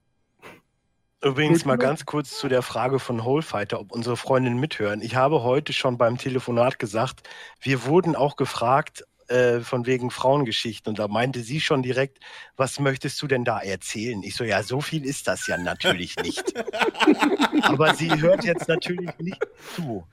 Übrigens 1.22 1.66
mal 1.66 1.78
ganz 1.78 2.06
kurz 2.06 2.38
zu 2.38 2.48
der 2.48 2.62
Frage 2.62 3.00
von 3.00 3.24
Wholefighter, 3.24 3.80
ob 3.80 3.92
unsere 3.92 4.16
Freundinnen 4.16 4.60
mithören. 4.60 5.02
Ich 5.02 5.16
habe 5.16 5.42
heute 5.42 5.74
schon 5.74 5.98
beim 5.98 6.18
Telefonat 6.18 6.78
gesagt, 6.78 7.28
wir 7.60 7.86
wurden 7.86 8.16
auch 8.16 8.36
gefragt, 8.36 9.06
äh, 9.28 9.62
von 9.62 9.88
wegen 9.88 10.12
Frauengeschichten. 10.12 10.92
Und 10.92 11.00
da 11.00 11.08
meinte 11.08 11.40
sie 11.40 11.60
schon 11.60 11.82
direkt, 11.82 12.20
was 12.58 12.80
möchtest 12.80 13.20
du 13.24 13.28
denn 13.28 13.44
da 13.44 13.60
erzählen? 13.60 14.22
Ich 14.22 14.36
so, 14.36 14.44
ja, 14.44 14.62
so 14.62 14.82
viel 14.82 15.04
ist 15.04 15.28
das 15.28 15.48
ja 15.48 15.58
natürlich 15.58 16.16
nicht. 16.18 16.54
Aber 17.64 17.96
sie 17.96 18.22
hört 18.22 18.44
jetzt 18.44 18.68
natürlich 18.68 19.18
nicht 19.18 19.42
zu. 19.76 20.06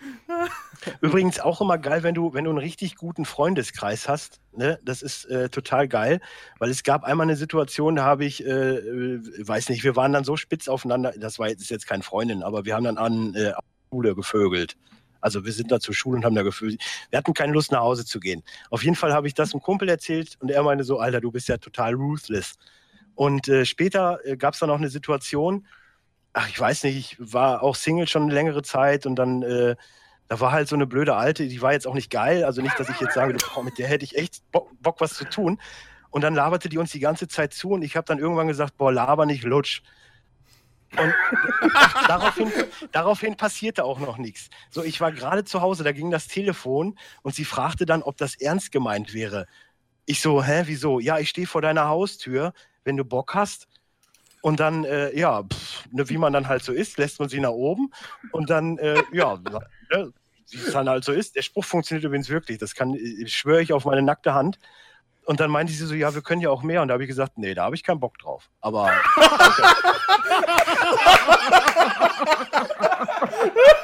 Übrigens 1.00 1.40
auch 1.40 1.60
immer 1.60 1.78
geil, 1.78 2.02
wenn 2.02 2.14
du, 2.14 2.32
wenn 2.34 2.44
du 2.44 2.50
einen 2.50 2.58
richtig 2.58 2.96
guten 2.96 3.24
Freundeskreis 3.24 4.08
hast. 4.08 4.40
Ne? 4.56 4.78
Das 4.84 5.02
ist 5.02 5.24
äh, 5.26 5.48
total 5.48 5.88
geil, 5.88 6.20
weil 6.58 6.70
es 6.70 6.82
gab 6.82 7.04
einmal 7.04 7.26
eine 7.26 7.36
Situation, 7.36 7.96
da 7.96 8.04
habe 8.04 8.24
ich, 8.24 8.44
äh, 8.44 8.76
äh 8.76 9.20
weiß 9.38 9.68
nicht, 9.68 9.84
wir 9.84 9.96
waren 9.96 10.12
dann 10.12 10.24
so 10.24 10.36
spitz 10.36 10.68
aufeinander, 10.68 11.12
das 11.18 11.38
war 11.38 11.48
jetzt, 11.48 11.68
jetzt 11.70 11.86
keine 11.86 12.02
Freundin, 12.02 12.42
aber 12.42 12.64
wir 12.64 12.74
haben 12.74 12.84
dann 12.84 12.98
an 12.98 13.34
äh, 13.34 13.52
Schule 13.90 14.14
gevögelt. 14.14 14.76
Also 15.20 15.44
wir 15.44 15.52
sind 15.52 15.72
da 15.72 15.80
zur 15.80 15.94
Schule 15.94 16.18
und 16.18 16.24
haben 16.24 16.36
da 16.36 16.42
gefühlt, 16.42 16.80
wir 17.10 17.18
hatten 17.18 17.34
keine 17.34 17.52
Lust 17.52 17.72
nach 17.72 17.80
Hause 17.80 18.04
zu 18.04 18.20
gehen. 18.20 18.44
Auf 18.70 18.84
jeden 18.84 18.94
Fall 18.94 19.12
habe 19.12 19.26
ich 19.26 19.34
das 19.34 19.52
einem 19.52 19.62
Kumpel 19.62 19.88
erzählt 19.88 20.36
und 20.40 20.50
er 20.50 20.62
meinte 20.62 20.84
so, 20.84 20.98
Alter, 20.98 21.20
du 21.20 21.32
bist 21.32 21.48
ja 21.48 21.58
total 21.58 21.94
ruthless. 21.94 22.54
Und 23.14 23.48
äh, 23.48 23.64
später 23.64 24.20
äh, 24.24 24.36
gab 24.36 24.54
es 24.54 24.60
dann 24.60 24.68
noch 24.68 24.78
eine 24.78 24.90
Situation, 24.90 25.66
ach, 26.32 26.48
ich 26.48 26.58
weiß 26.58 26.84
nicht, 26.84 26.96
ich 26.96 27.32
war 27.32 27.62
auch 27.62 27.74
Single 27.74 28.06
schon 28.06 28.24
eine 28.24 28.34
längere 28.34 28.62
Zeit 28.62 29.06
und 29.06 29.16
dann, 29.16 29.42
äh, 29.42 29.76
da 30.28 30.40
war 30.40 30.52
halt 30.52 30.68
so 30.68 30.76
eine 30.76 30.86
blöde 30.86 31.16
Alte, 31.16 31.48
die 31.48 31.62
war 31.62 31.72
jetzt 31.72 31.86
auch 31.86 31.94
nicht 31.94 32.10
geil, 32.10 32.44
also 32.44 32.60
nicht, 32.62 32.78
dass 32.78 32.88
ich 32.88 33.00
jetzt 33.00 33.14
sage, 33.14 33.36
boah, 33.54 33.64
mit 33.64 33.78
der 33.78 33.88
hätte 33.88 34.04
ich 34.04 34.16
echt 34.16 34.42
Bock, 34.52 34.70
Bock, 34.80 35.00
was 35.00 35.14
zu 35.14 35.24
tun. 35.24 35.60
Und 36.10 36.22
dann 36.22 36.34
laberte 36.34 36.68
die 36.68 36.78
uns 36.78 36.90
die 36.92 37.00
ganze 37.00 37.28
Zeit 37.28 37.52
zu 37.52 37.70
und 37.70 37.82
ich 37.82 37.96
habe 37.96 38.06
dann 38.06 38.18
irgendwann 38.18 38.48
gesagt, 38.48 38.76
boah, 38.76 38.92
laber 38.92 39.26
nicht, 39.26 39.44
lutsch. 39.44 39.82
Und 40.96 41.14
daraufhin, 42.08 42.52
daraufhin 42.92 43.36
passierte 43.36 43.84
auch 43.84 43.98
noch 43.98 44.16
nichts. 44.16 44.48
So, 44.70 44.82
ich 44.82 45.00
war 45.00 45.12
gerade 45.12 45.44
zu 45.44 45.60
Hause, 45.60 45.84
da 45.84 45.92
ging 45.92 46.10
das 46.10 46.28
Telefon 46.28 46.98
und 47.22 47.34
sie 47.34 47.44
fragte 47.44 47.84
dann, 47.84 48.02
ob 48.02 48.16
das 48.16 48.36
ernst 48.36 48.72
gemeint 48.72 49.12
wäre. 49.12 49.46
Ich 50.06 50.22
so, 50.22 50.42
hä, 50.42 50.62
wieso? 50.64 51.00
Ja, 51.00 51.18
ich 51.18 51.28
stehe 51.28 51.46
vor 51.46 51.60
deiner 51.60 51.88
Haustür, 51.88 52.54
wenn 52.84 52.96
du 52.96 53.04
Bock 53.04 53.34
hast. 53.34 53.68
Und 54.40 54.60
dann, 54.60 54.84
äh, 54.84 55.16
ja, 55.18 55.42
pff, 55.42 55.86
ne, 55.90 56.08
wie 56.08 56.18
man 56.18 56.32
dann 56.32 56.48
halt 56.48 56.62
so 56.62 56.72
ist, 56.72 56.98
lässt 56.98 57.18
man 57.18 57.28
sie 57.28 57.40
nach 57.40 57.50
oben 57.50 57.90
und 58.32 58.50
dann, 58.50 58.78
äh, 58.78 59.02
ja, 59.12 59.36
ne, 59.90 60.12
wie 60.50 60.56
es 60.56 60.72
dann 60.72 60.88
halt 60.88 61.04
so 61.04 61.12
ist. 61.12 61.36
Der 61.36 61.42
Spruch 61.42 61.64
funktioniert 61.64 62.04
übrigens 62.04 62.28
wirklich. 62.28 62.58
Das 62.58 62.74
kann, 62.74 62.94
äh, 62.94 63.26
schwöre 63.26 63.62
ich 63.62 63.72
auf 63.72 63.84
meine 63.84 64.02
nackte 64.02 64.34
Hand. 64.34 64.58
Und 65.24 65.40
dann 65.40 65.50
meinte 65.50 65.72
sie 65.72 65.84
so, 65.84 65.94
ja, 65.94 66.14
wir 66.14 66.22
können 66.22 66.40
ja 66.40 66.48
auch 66.48 66.62
mehr. 66.62 66.80
Und 66.80 66.88
da 66.88 66.94
habe 66.94 67.02
ich 67.02 67.08
gesagt, 67.08 67.36
nee, 67.36 67.52
da 67.52 67.64
habe 67.64 67.74
ich 67.74 67.82
keinen 67.84 68.00
Bock 68.00 68.16
drauf. 68.18 68.48
Aber. 68.62 68.90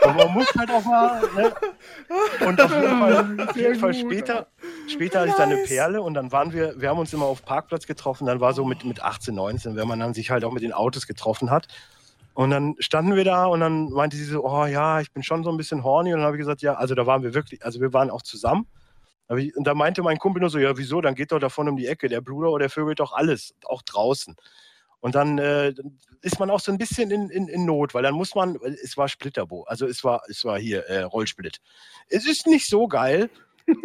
Und 0.07 0.17
man 0.17 0.33
muss 0.33 0.47
halt 0.57 0.71
auch 0.71 0.85
mal. 0.85 1.21
Ne? 1.37 1.53
Und 2.47 2.61
auf 2.61 2.73
jeden 2.73 2.99
Fall, 2.99 3.47
auf 3.49 3.57
jeden 3.57 3.79
Fall 3.79 3.93
später, 3.93 4.47
später 4.89 5.21
hatte 5.21 5.31
ich 5.31 5.37
dann 5.37 5.51
eine 5.51 5.63
Perle 5.63 6.03
und 6.03 6.15
dann 6.15 6.33
waren 6.33 6.53
wir, 6.53 6.81
wir 6.81 6.89
haben 6.89 6.99
uns 6.99 7.13
immer 7.13 7.27
auf 7.27 7.45
Parkplatz 7.45 7.87
getroffen. 7.87 8.27
Dann 8.27 8.41
war 8.41 8.53
so 8.53 8.65
mit, 8.65 8.85
mit 8.85 9.03
18, 9.03 9.35
19, 9.35 9.77
wenn 9.77 9.89
man 9.89 10.01
dann 10.01 10.15
sich 10.15 10.31
halt 10.31 10.45
auch 10.45 10.53
mit 10.53 10.63
den 10.63 10.73
Autos 10.73 11.07
getroffen 11.07 11.51
hat. 11.51 11.69
Und 12.35 12.51
dann 12.51 12.75
standen 12.81 13.15
wir 13.15 13.25
da 13.25 13.47
und 13.47 13.61
dann 13.61 13.91
meinte 13.91 14.17
sie 14.17 14.25
so, 14.25 14.45
oh 14.45 14.67
ja, 14.67 15.01
ich 15.01 15.13
bin 15.13 15.23
schon 15.23 15.45
so 15.45 15.51
ein 15.51 15.57
bisschen 15.57 15.85
horny. 15.85 16.13
Und 16.13 16.19
dann 16.19 16.27
habe 16.27 16.37
ich 16.37 16.41
gesagt, 16.41 16.63
ja, 16.63 16.75
also 16.75 16.95
da 16.95 17.07
waren 17.07 17.23
wir 17.23 17.35
wirklich, 17.35 17.65
also 17.65 17.81
wir 17.81 17.93
waren 17.93 18.11
auch 18.11 18.23
zusammen. 18.23 18.67
Ich, 19.37 19.57
und 19.57 19.65
da 19.67 19.75
meinte 19.75 20.03
mein 20.03 20.19
Kumpel 20.19 20.41
nur 20.41 20.51
so, 20.51 20.59
ja, 20.59 20.77
wieso? 20.77 21.01
Dann 21.01 21.15
geht 21.15 21.33
doch 21.33 21.39
davon 21.39 21.69
um 21.69 21.77
die 21.77 21.87
Ecke. 21.87 22.09
Der 22.09 22.21
Bruder 22.21 22.51
oder 22.51 22.65
der 22.65 22.71
Vögel 22.71 22.95
doch 22.95 23.13
alles, 23.13 23.55
auch 23.65 23.83
draußen. 23.83 24.37
Und 25.05 25.15
dann 25.15 25.39
äh, 25.39 25.75
ist 26.23 26.41
man 26.41 26.51
auch 26.51 26.61
so 26.61 26.73
ein 26.73 26.79
bisschen 26.79 27.11
in, 27.11 27.29
in, 27.29 27.47
in 27.47 27.67
Not, 27.67 27.93
weil 27.93 28.03
dann 28.03 28.15
muss 28.15 28.35
man, 28.35 28.57
es 28.83 28.97
war 28.97 29.07
Splitterbo, 29.07 29.65
also 29.65 29.87
es 29.87 30.03
war, 30.03 30.23
es 30.31 30.47
war 30.47 30.59
hier 30.59 30.87
äh, 30.87 31.03
Rollsplit. 31.03 31.61
Es 32.09 32.27
ist 32.27 32.47
nicht 32.47 32.67
so 32.67 32.89
geil, 32.89 33.29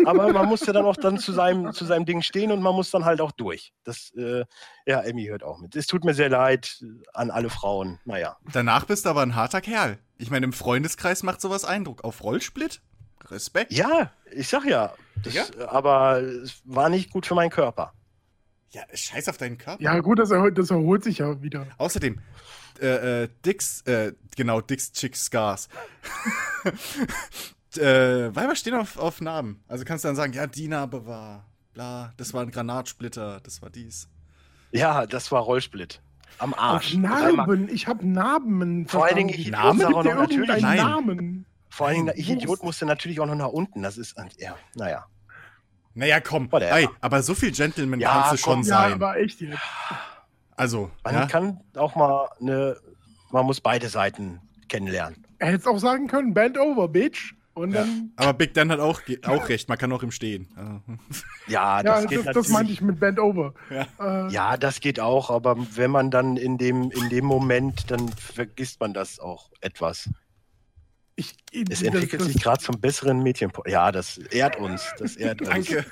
aber 0.06 0.32
man 0.34 0.48
musste 0.48 0.74
dann 0.74 0.86
auch 0.86 0.96
dann 0.96 1.18
zu 1.18 1.32
seinem, 1.32 1.72
zu 1.74 1.86
seinem 1.86 2.06
Ding 2.06 2.22
stehen 2.22 2.52
und 2.52 2.62
man 2.62 2.76
muss 2.76 2.92
dann 2.92 3.06
halt 3.06 3.22
auch 3.22 3.32
durch. 3.32 3.74
Das, 3.84 4.12
äh, 4.16 4.46
ja, 4.86 5.02
Emmy 5.02 5.26
hört 5.26 5.44
auch 5.44 5.60
mit. 5.60 5.76
Es 5.76 5.88
tut 5.88 6.04
mir 6.04 6.14
sehr 6.14 6.30
leid 6.30 6.84
an 7.14 7.32
alle 7.32 7.50
Frauen. 7.50 8.00
Naja. 8.06 8.38
Danach 8.52 8.86
bist 8.86 9.06
du 9.06 9.10
aber 9.10 9.22
ein 9.22 9.36
harter 9.36 9.62
Kerl. 9.62 10.00
Ich 10.18 10.30
meine, 10.32 10.46
im 10.46 10.54
Freundeskreis 10.54 11.24
macht 11.24 11.42
sowas 11.42 11.66
Eindruck. 11.66 12.04
Auf 12.04 12.24
Rollsplit? 12.24 12.82
Respekt. 13.28 13.72
Ja, 13.72 14.12
ich 14.32 14.48
sag 14.48 14.66
ja. 14.66 14.94
Das, 15.24 15.34
Ja? 15.34 15.44
Aber 15.68 16.22
es 16.22 16.62
war 16.66 16.90
nicht 16.90 17.12
gut 17.12 17.26
für 17.26 17.36
meinen 17.36 17.52
Körper. 17.52 17.94
Ja, 18.72 18.84
scheiß 18.94 19.30
auf 19.30 19.38
deinen 19.38 19.58
Körper. 19.58 19.82
Ja, 19.82 20.00
gut, 20.00 20.20
das, 20.20 20.30
erhol 20.30 20.52
das 20.52 20.70
erholt 20.70 21.04
sich 21.04 21.20
ja 21.20 21.42
wieder. 21.42 21.66
Außerdem, 21.78 22.22
äh, 22.80 23.24
äh, 23.24 23.30
Dicks, 23.46 23.82
äh, 23.82 24.14
genau, 24.36 24.62
Dicks 24.62 24.92
Chick 24.92 25.16
Scars. 25.16 25.70
äh, 27.78 28.36
Weiber 28.36 28.56
stehen 28.56 28.76
auf, 28.76 28.98
auf 28.98 29.22
Namen. 29.22 29.64
Also 29.68 29.86
kannst 29.86 30.04
du 30.04 30.10
dann 30.10 30.16
sagen, 30.16 30.34
ja, 30.34 30.48
die 30.48 30.68
Narbe 30.68 31.06
war, 31.06 31.46
bla, 31.74 32.14
das 32.18 32.34
war 32.34 32.42
ein 32.42 32.52
Granatsplitter, 32.52 33.40
das 33.42 33.62
war 33.62 33.70
dies. 33.70 34.08
Ja, 34.72 35.06
das 35.06 35.32
war 35.32 35.42
Rollsplit. 35.42 36.02
Am 36.38 36.54
Arsch. 36.54 36.94
Ach, 36.96 37.00
Narben, 37.00 37.70
ich 37.70 37.88
habe 37.88 38.08
Narben. 38.08 38.88
Vor 38.88 39.06
allen 39.06 39.16
Dingen, 39.16 39.30
ich. 39.30 39.50
Namen? 39.50 39.84
Auch 39.86 40.04
noch 40.04 40.16
natürlich 40.16 40.62
nein. 40.62 40.78
Namen? 40.78 41.46
Vor 41.70 41.88
allen 41.88 42.06
Dingen, 42.06 42.14
ich 42.16 42.30
Idiot 42.30 42.64
musste 42.64 42.86
natürlich 42.86 43.20
auch 43.20 43.26
noch 43.26 43.36
nach 43.36 43.50
unten. 43.50 43.82
Das 43.84 43.98
ist, 43.98 44.16
ja, 44.38 44.56
naja. 44.76 45.06
Naja, 45.96 46.20
komm, 46.22 46.50
ey, 46.54 46.88
aber 47.02 47.22
so 47.24 47.34
viel 47.36 47.52
Gentleman 47.52 48.00
Ja, 48.00 48.28
kannst 48.28 48.44
du 48.44 48.50
komm, 48.50 48.64
schon 48.64 48.72
Ja, 48.72 48.82
sein. 48.84 48.94
aber 48.94 49.18
echt 49.18 49.42
jetzt. 49.42 49.58
also, 50.56 50.92
Man 51.04 51.14
ja, 51.14 51.26
kann 51.26 51.60
auch 51.76 51.96
mal 51.96 52.30
eine, 52.40 52.78
man 53.32 53.46
muss 53.46 53.60
beide 53.60 53.90
Seiten 53.90 54.40
kennenlernen. 54.70 55.26
Er 55.40 55.48
hätte 55.48 55.58
es 55.58 55.68
auch 55.68 55.80
sagen 55.80 56.08
können, 56.08 56.34
Band 56.34 56.58
over, 56.58 56.88
Bitch. 56.88 57.34
Und 57.54 57.74
ja. 57.74 57.82
dann, 57.82 58.12
aber 58.16 58.34
Big 58.34 58.54
Dan 58.54 58.72
hat 58.72 58.80
auch, 58.80 59.02
auch 59.26 59.50
recht, 59.50 59.68
man 59.68 59.78
kann 59.78 59.92
auch 59.92 60.04
im 60.04 60.12
Stehen. 60.12 60.48
Ja. 60.56 60.82
Ja, 61.48 61.78
ja, 61.78 61.84
das 61.84 62.02
das, 62.04 62.10
geht 62.10 62.20
das, 62.20 62.26
natürlich. 62.28 62.50
meinte 62.50 62.72
ich 62.74 62.82
mit 62.82 63.00
Band 63.00 63.20
over. 63.20 63.54
Ja. 63.70 64.28
Äh, 64.28 64.32
Ja, 64.32 64.56
das 64.58 64.80
geht 64.80 65.00
auch, 65.00 65.30
aber 65.30 65.58
wenn 65.76 65.92
man 65.92 66.10
dann 66.12 66.38
in 66.38 66.58
dem, 66.58 66.90
in 66.92 67.10
dem 67.10 67.26
Moment, 67.26 67.92
dann 67.92 68.08
vergisst 68.10 68.80
man 68.80 68.94
das 68.94 69.20
auch 69.20 69.52
etwas. 69.62 70.10
ich, 71.16 71.36
Es 71.52 71.64
das- 71.70 71.82
entwickelt 71.82 72.22
das- 72.22 72.28
sich 72.30 72.42
gerade 72.42 72.64
zum 72.64 72.80
besseren 72.80 73.22
Mädchen. 73.24 73.52
Ja, 73.66 73.92
das 73.92 74.18
ehrt 74.18 74.56
uns. 74.58 74.86
Das 74.98 75.18
ehrt 75.18 75.42
uns. 75.42 75.50
Danke. 75.50 75.86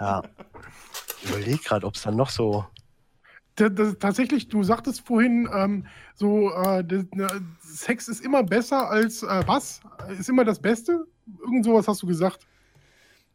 Ja. 0.00 0.22
Ich 1.22 1.28
überlege 1.30 1.58
gerade, 1.58 1.86
ob 1.86 1.94
es 1.96 2.02
dann 2.02 2.16
noch 2.16 2.30
so. 2.30 2.64
Tatsächlich, 3.58 4.48
du 4.48 4.62
sagtest 4.62 5.06
vorhin, 5.06 5.48
ähm, 5.52 5.86
so 6.14 6.50
äh, 6.52 6.84
das, 6.84 7.04
ne, 7.14 7.26
Sex 7.60 8.08
ist 8.08 8.24
immer 8.24 8.42
besser 8.42 8.88
als 8.88 9.22
äh, 9.22 9.42
was? 9.46 9.80
Ist 10.18 10.28
immer 10.28 10.44
das 10.44 10.60
Beste? 10.60 11.06
Irgend 11.40 11.64
sowas 11.64 11.88
hast 11.88 12.02
du 12.02 12.06
gesagt. 12.06 12.46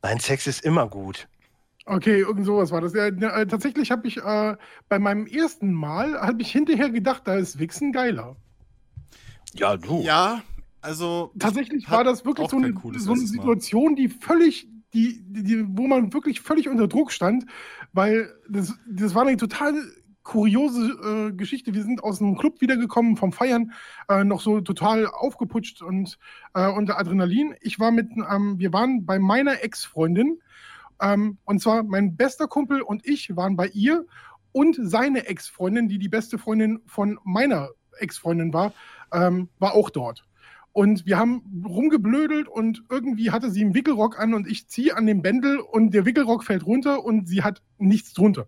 Nein, 0.01 0.19
Sex 0.19 0.47
ist 0.47 0.63
immer 0.63 0.87
gut. 0.87 1.27
Okay, 1.85 2.19
irgend 2.19 2.45
sowas 2.45 2.71
war 2.71 2.81
das. 2.81 2.93
Ja, 2.93 3.11
ne, 3.11 3.31
äh, 3.31 3.45
tatsächlich 3.45 3.91
habe 3.91 4.07
ich 4.07 4.17
äh, 4.17 4.55
bei 4.87 4.99
meinem 4.99 5.27
ersten 5.27 5.73
Mal, 5.73 6.19
habe 6.21 6.41
ich 6.41 6.51
hinterher 6.51 6.89
gedacht, 6.89 7.23
da 7.25 7.35
ist 7.35 7.59
Wichsen 7.59 7.91
geiler. 7.91 8.35
Ja, 9.53 9.75
du. 9.75 10.01
Ja, 10.01 10.41
also. 10.81 11.31
Tatsächlich 11.37 11.89
war 11.91 12.03
das 12.03 12.25
wirklich 12.25 12.49
so 12.49 12.57
eine, 12.57 12.73
so 12.97 13.11
eine. 13.11 13.27
Situation, 13.27 13.95
die 13.95 14.07
völlig, 14.07 14.67
die, 14.93 15.21
die, 15.23 15.43
die, 15.43 15.65
wo 15.67 15.87
man 15.87 16.13
wirklich 16.13 16.39
völlig 16.39 16.69
unter 16.69 16.87
Druck 16.87 17.11
stand, 17.11 17.45
weil 17.91 18.33
das, 18.49 18.73
das 18.87 19.13
war 19.13 19.27
eine 19.27 19.35
total 19.35 19.75
kuriose 20.23 21.29
äh, 21.31 21.33
Geschichte. 21.33 21.73
Wir 21.73 21.83
sind 21.83 22.03
aus 22.03 22.21
einem 22.21 22.37
Club 22.37 22.61
wiedergekommen 22.61 23.17
vom 23.17 23.31
Feiern, 23.31 23.73
äh, 24.09 24.23
noch 24.23 24.41
so 24.41 24.61
total 24.61 25.07
aufgeputscht 25.07 25.81
und 25.81 26.17
äh, 26.53 26.67
unter 26.67 26.97
Adrenalin. 26.97 27.55
Ich 27.61 27.79
war 27.79 27.91
mit, 27.91 28.09
ähm, 28.11 28.57
wir 28.57 28.73
waren 28.73 29.05
bei 29.05 29.19
meiner 29.19 29.63
Ex-Freundin 29.63 30.39
ähm, 31.01 31.37
und 31.45 31.61
zwar 31.61 31.83
mein 31.83 32.15
bester 32.15 32.47
Kumpel 32.47 32.81
und 32.81 33.05
ich 33.05 33.35
waren 33.35 33.55
bei 33.55 33.67
ihr 33.67 34.05
und 34.51 34.77
seine 34.79 35.27
Ex-Freundin, 35.27 35.89
die 35.89 35.99
die 35.99 36.09
beste 36.09 36.37
Freundin 36.37 36.79
von 36.85 37.19
meiner 37.23 37.69
Ex-Freundin 37.99 38.53
war, 38.53 38.73
ähm, 39.11 39.49
war 39.59 39.73
auch 39.73 39.89
dort. 39.89 40.25
Und 40.71 41.05
wir 41.05 41.19
haben 41.19 41.63
rumgeblödelt 41.67 42.47
und 42.47 42.83
irgendwie 42.89 43.29
hatte 43.29 43.51
sie 43.51 43.61
einen 43.61 43.75
Wickelrock 43.75 44.19
an 44.19 44.33
und 44.33 44.47
ich 44.47 44.67
ziehe 44.67 44.95
an 44.95 45.05
dem 45.05 45.21
Bändel 45.21 45.59
und 45.59 45.93
der 45.93 46.05
Wickelrock 46.05 46.43
fällt 46.43 46.65
runter 46.65 47.03
und 47.03 47.27
sie 47.27 47.43
hat 47.43 47.61
nichts 47.77 48.13
drunter. 48.13 48.47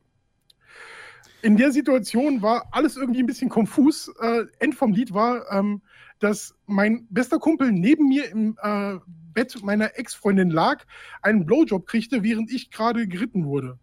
In 1.45 1.57
der 1.57 1.71
Situation 1.71 2.41
war 2.41 2.69
alles 2.71 2.97
irgendwie 2.97 3.19
ein 3.19 3.27
bisschen 3.27 3.49
konfus. 3.49 4.11
Äh, 4.19 4.45
End 4.57 4.73
vom 4.73 4.93
Lied 4.93 5.13
war, 5.13 5.45
ähm, 5.51 5.83
dass 6.17 6.55
mein 6.65 7.05
bester 7.11 7.37
Kumpel 7.37 7.71
neben 7.71 8.07
mir 8.07 8.31
im 8.31 8.57
äh, 8.63 8.95
Bett 9.31 9.61
meiner 9.61 9.95
Ex-Freundin 9.99 10.49
lag, 10.49 10.83
einen 11.21 11.45
Blowjob 11.45 11.85
kriegte, 11.85 12.23
während 12.23 12.51
ich 12.51 12.71
gerade 12.71 13.07
geritten 13.07 13.45
wurde. 13.45 13.77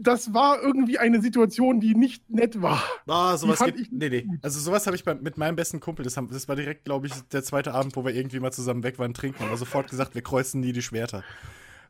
Das 0.00 0.32
war 0.32 0.62
irgendwie 0.62 0.98
eine 0.98 1.20
Situation, 1.20 1.80
die 1.80 1.94
nicht 1.94 2.30
nett 2.30 2.62
war. 2.62 2.82
Ah, 3.06 3.36
sowas 3.36 3.58
gibt. 3.62 3.78
ich 3.78 3.92
Nee, 3.92 4.08
nee. 4.08 4.26
Also 4.40 4.58
sowas 4.58 4.86
habe 4.86 4.96
ich 4.96 5.04
bei, 5.04 5.14
mit 5.14 5.36
meinem 5.36 5.56
besten 5.56 5.80
Kumpel. 5.80 6.02
Das, 6.02 6.16
haben, 6.16 6.30
das 6.30 6.48
war 6.48 6.56
direkt, 6.56 6.86
glaube 6.86 7.08
ich, 7.08 7.12
der 7.30 7.42
zweite 7.42 7.74
Abend, 7.74 7.94
wo 7.94 8.06
wir 8.06 8.14
irgendwie 8.14 8.40
mal 8.40 8.52
zusammen 8.52 8.84
weg 8.84 8.98
waren, 8.98 9.12
trinken. 9.12 9.40
Haben 9.40 9.50
wir 9.50 9.58
sofort 9.58 9.90
gesagt, 9.90 10.14
wir 10.14 10.22
kreuzen 10.22 10.62
nie 10.62 10.72
die 10.72 10.80
Schwerter. 10.80 11.24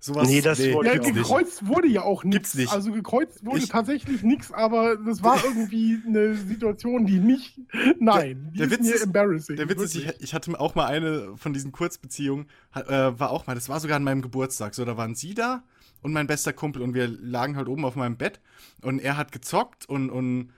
Sowas, 0.05 0.27
Nee, 0.29 0.41
das 0.41 0.59
wollte 0.59 0.89
Ja, 0.91 0.95
ich 0.97 1.01
gibt's 1.03 1.07
nicht. 1.07 1.15
gekreuzt 1.29 1.67
wurde 1.69 1.87
ja 1.87 2.03
auch 2.03 2.25
nichts. 2.25 2.35
Gibt's 2.51 2.55
nicht. 2.57 2.73
Also 2.73 2.91
gekreuzt 2.91 3.47
wurde 3.47 3.59
Ich- 3.61 3.69
tatsächlich 3.69 4.25
nichts, 4.25 4.51
aber 4.51 4.97
das 4.97 5.23
war 5.23 5.37
irgendwie 5.45 5.97
eine 6.05 6.35
Situation, 6.35 7.07
die 7.07 7.21
nicht. 7.21 7.61
Nein, 8.01 8.51
die 8.53 8.59
der 8.59 8.67
ist 8.67 8.73
Witz 8.73 8.81
mir 8.89 8.95
ist- 8.97 9.03
embarrassing. 9.05 9.55
Der 9.57 9.69
Witz 9.69 9.81
ist, 9.81 9.95
ich, 9.95 10.09
ich 10.19 10.35
hatte 10.35 10.59
auch 10.59 10.75
mal 10.75 10.87
eine 10.87 11.37
von 11.37 11.53
diesen 11.53 11.71
Kurzbeziehungen, 11.71 12.47
äh, 12.75 12.83
war 13.17 13.31
auch 13.31 13.47
mal, 13.47 13.55
das 13.55 13.69
war 13.69 13.79
sogar 13.79 13.97
an 13.97 14.03
meinem 14.03 14.23
Geburtstag. 14.23 14.75
So, 14.75 14.85
da 14.85 14.97
waren 14.97 15.15
sie 15.15 15.35
da 15.35 15.63
und 16.03 16.13
mein 16.13 16.27
bester 16.27 16.53
Kumpel 16.53 16.83
und 16.83 16.95
wir 16.95 17.07
lagen 17.07 17.55
halt 17.57 17.69
oben 17.69 17.85
auf 17.85 17.95
meinem 17.95 18.17
Bett 18.17 18.41
und 18.83 18.99
er 18.99 19.17
hat 19.17 19.31
gezockt 19.31 19.89
und, 19.89 20.11
und 20.11 20.51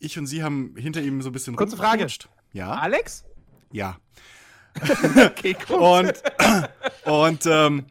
ich 0.00 0.18
und 0.18 0.26
sie 0.26 0.42
haben 0.42 0.74
hinter 0.76 1.00
ihm 1.00 1.22
so 1.22 1.30
ein 1.30 1.32
bisschen 1.32 1.56
Kurze 1.56 1.78
Frage. 1.78 2.06
Ja, 2.52 2.72
Alex? 2.74 3.24
ja. 3.70 3.96
Okay, 5.16 5.56
cool. 5.70 5.78
Und, 5.78 6.22
und 7.04 7.46
ähm, 7.46 7.84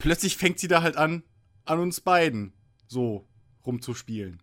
plötzlich 0.00 0.36
fängt 0.36 0.58
sie 0.58 0.66
da 0.66 0.82
halt 0.82 0.96
an, 0.96 1.22
an 1.64 1.78
uns 1.78 2.00
beiden 2.00 2.52
so 2.88 3.28
rumzuspielen. 3.64 4.42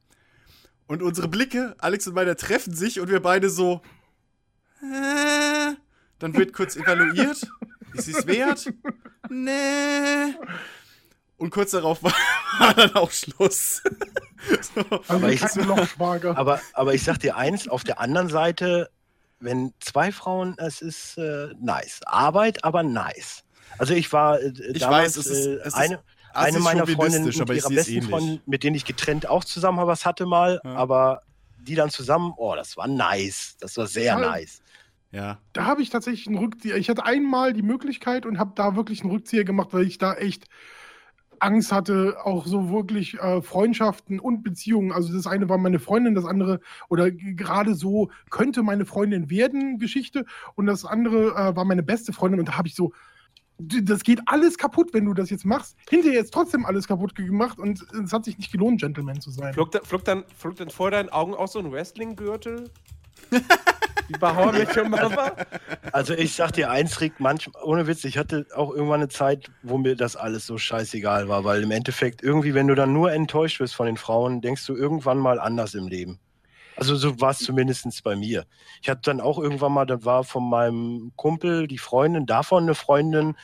Und 0.88 1.02
unsere 1.04 1.28
Blicke, 1.28 1.76
Alex 1.80 2.08
und 2.08 2.14
meiner, 2.14 2.38
treffen 2.38 2.74
sich 2.74 3.02
und 3.02 3.10
wir 3.10 3.20
beide 3.22 3.50
so. 3.50 3.82
Äh, 4.82 5.74
dann 6.20 6.34
wird 6.36 6.54
kurz 6.54 6.78
evaluiert. 6.78 7.46
Ist 7.94 8.08
es 8.08 8.26
wert? 8.26 8.72
Nee. 9.30 10.34
Und 11.36 11.50
kurz 11.50 11.72
darauf 11.72 12.02
war, 12.04 12.14
war 12.60 12.74
dann 12.74 12.96
auch 12.96 13.12
Schluss. 13.12 13.82
so. 14.76 14.82
Also 14.82 15.02
Aber 15.10 15.30
ich- 15.32 15.42
keine 15.42 15.66
Lochschwager. 15.68 16.38
Aber, 16.38 16.62
aber 16.74 16.94
ich 16.94 17.04
sag 17.04 17.18
dir 17.20 17.36
eins, 17.36 17.68
auf 17.68 17.84
der 17.84 18.00
anderen 18.00 18.30
Seite, 18.30 18.90
wenn 19.40 19.74
zwei 19.80 20.12
Frauen, 20.14 20.56
es 20.58 20.82
ist 20.82 21.18
äh, 21.18 21.50
nice. 21.60 22.00
Arbeit, 22.06 22.64
aber 22.64 22.84
nice. 22.84 23.44
Also 23.78 23.94
ich 23.94 24.12
war 24.14 24.40
äh, 24.42 24.52
Ich 24.74 24.80
damals 24.80 25.18
weiß, 25.18 25.18
es 25.18 25.28
ist- 25.28 25.46
äh, 25.48 25.54
es 25.56 25.68
ist 25.68 25.74
eine, 25.76 26.00
eine 26.34 26.60
meiner 26.60 26.88
Freundinnen 26.88 27.26
mit 27.26 27.36
ihrer 27.36 27.70
besten. 27.70 28.02
Freundin, 28.04 28.42
mit 28.46 28.64
denen 28.64 28.76
ich 28.76 28.86
getrennt 28.86 29.28
auch 29.30 29.44
zusammen 29.44 29.80
was 29.88 30.06
hatte 30.06 30.26
mal, 30.26 30.60
Ja. 30.64 30.76
aber 30.76 31.22
die 31.60 31.76
dann 31.76 31.90
zusammen, 31.90 32.34
oh, 32.38 32.56
das 32.56 32.78
war 32.78 32.88
nice. 32.88 33.58
Das 33.60 33.76
war 33.78 33.88
sehr 33.88 34.16
Total. 34.16 34.32
nice. 34.32 34.62
Ja. 35.12 35.38
Da 35.54 35.66
habe 35.66 35.82
ich 35.82 35.90
tatsächlich 35.90 36.28
einen 36.28 36.38
Rückzieher. 36.38 36.78
Ich 36.78 36.90
hatte 36.90 37.06
einmal 37.06 37.54
die 37.54 37.62
Möglichkeit 37.62 38.26
und 38.26 38.40
habe 38.40 38.52
da 38.56 38.76
wirklich 38.76 39.02
einen 39.02 39.12
Rückzieher 39.12 39.44
gemacht, 39.46 39.70
weil 39.72 39.84
ich 39.84 39.98
da 39.98 40.14
echt 40.14 40.46
Angst 41.40 41.72
hatte, 41.72 42.18
auch 42.24 42.48
so 42.48 42.72
wirklich 42.72 43.16
äh, 43.20 43.42
Freundschaften 43.42 44.20
und 44.20 44.44
Beziehungen. 44.44 44.92
Also 44.92 45.14
das 45.14 45.28
eine 45.28 45.48
war 45.50 45.58
meine 45.60 45.80
Freundin, 45.80 46.16
das 46.16 46.26
andere 46.26 46.60
oder 46.90 47.12
gerade 47.12 47.76
so 47.76 48.10
könnte 48.32 48.64
meine 48.64 48.86
Freundin 48.86 49.30
werden 49.30 49.78
Geschichte 49.78 50.26
und 50.56 50.66
das 50.66 50.84
andere 50.84 51.36
äh, 51.36 51.56
war 51.56 51.64
meine 51.66 51.84
beste 51.84 52.12
Freundin 52.12 52.40
und 52.40 52.48
da 52.50 52.58
habe 52.58 52.68
ich 52.68 52.76
so 52.76 52.92
das 53.60 54.04
geht 54.04 54.20
alles 54.28 54.58
kaputt, 54.58 54.94
wenn 54.94 55.06
du 55.06 55.14
das 55.14 55.30
jetzt 55.30 55.46
machst. 55.46 55.76
Hinterher 55.90 56.22
ist 56.22 56.34
trotzdem 56.34 56.66
alles 56.66 56.88
kaputt 56.88 57.16
gemacht 57.16 57.60
und 57.60 57.82
es 58.04 58.14
hat 58.14 58.26
sich 58.26 58.38
nicht 58.38 58.52
gelohnt, 58.52 58.82
Gentleman 58.82 59.20
zu 59.20 59.32
sein. 59.32 59.54
Flog, 59.54 59.72
da, 59.72 59.80
flog, 59.84 60.04
dann, 60.06 60.24
flog 60.38 60.56
dann 60.58 60.70
vor 60.70 60.92
deinen 60.92 61.10
Augen 61.10 61.34
auch 61.34 61.48
so 61.48 61.60
ein 61.60 61.72
Wrestling-Gürtel? 61.72 62.70
Wie 64.10 64.18
bei 64.20 64.36
How 64.36 64.56
I? 64.56 64.66
Also 65.92 66.14
ich 66.14 66.36
sag 66.36 66.52
dir 66.52 66.70
eins, 66.70 67.02
Rick, 67.02 67.20
manchmal, 67.20 67.62
ohne 67.64 67.88
Witz, 67.88 68.04
ich 68.06 68.18
hatte 68.18 68.46
auch 68.56 68.72
irgendwann 68.72 69.02
eine 69.02 69.10
Zeit, 69.10 69.52
wo 69.64 69.78
mir 69.78 69.96
das 69.96 70.16
alles 70.16 70.46
so 70.46 70.58
scheißegal 70.58 71.28
war, 71.28 71.44
weil 71.44 71.64
im 71.64 71.72
Endeffekt 71.72 72.24
irgendwie, 72.24 72.54
wenn 72.54 72.68
du 72.68 72.76
dann 72.76 72.94
nur 72.94 73.12
enttäuscht 73.12 73.60
wirst 73.60 73.76
von 73.76 73.88
den 73.88 73.98
Frauen, 73.98 74.42
denkst 74.42 74.66
du 74.66 74.76
irgendwann 74.76 75.18
mal 75.18 75.40
anders 75.40 75.74
im 75.74 75.88
Leben. 75.88 76.20
Also 76.78 76.96
so 76.96 77.20
war 77.20 77.32
es 77.32 77.40
zumindest 77.40 78.04
bei 78.04 78.16
mir. 78.16 78.46
Ich 78.84 78.90
hatte 78.90 79.02
dann 79.06 79.20
auch 79.20 79.40
irgendwann 79.40 79.74
mal, 79.74 79.86
da 79.86 80.06
war 80.06 80.24
von 80.24 80.48
meinem 80.48 81.12
Kumpel 81.16 81.68
die 81.68 81.80
Freundin, 81.80 82.28
davon 82.28 82.64
eine 82.64 82.76
Freundin, 82.76 83.36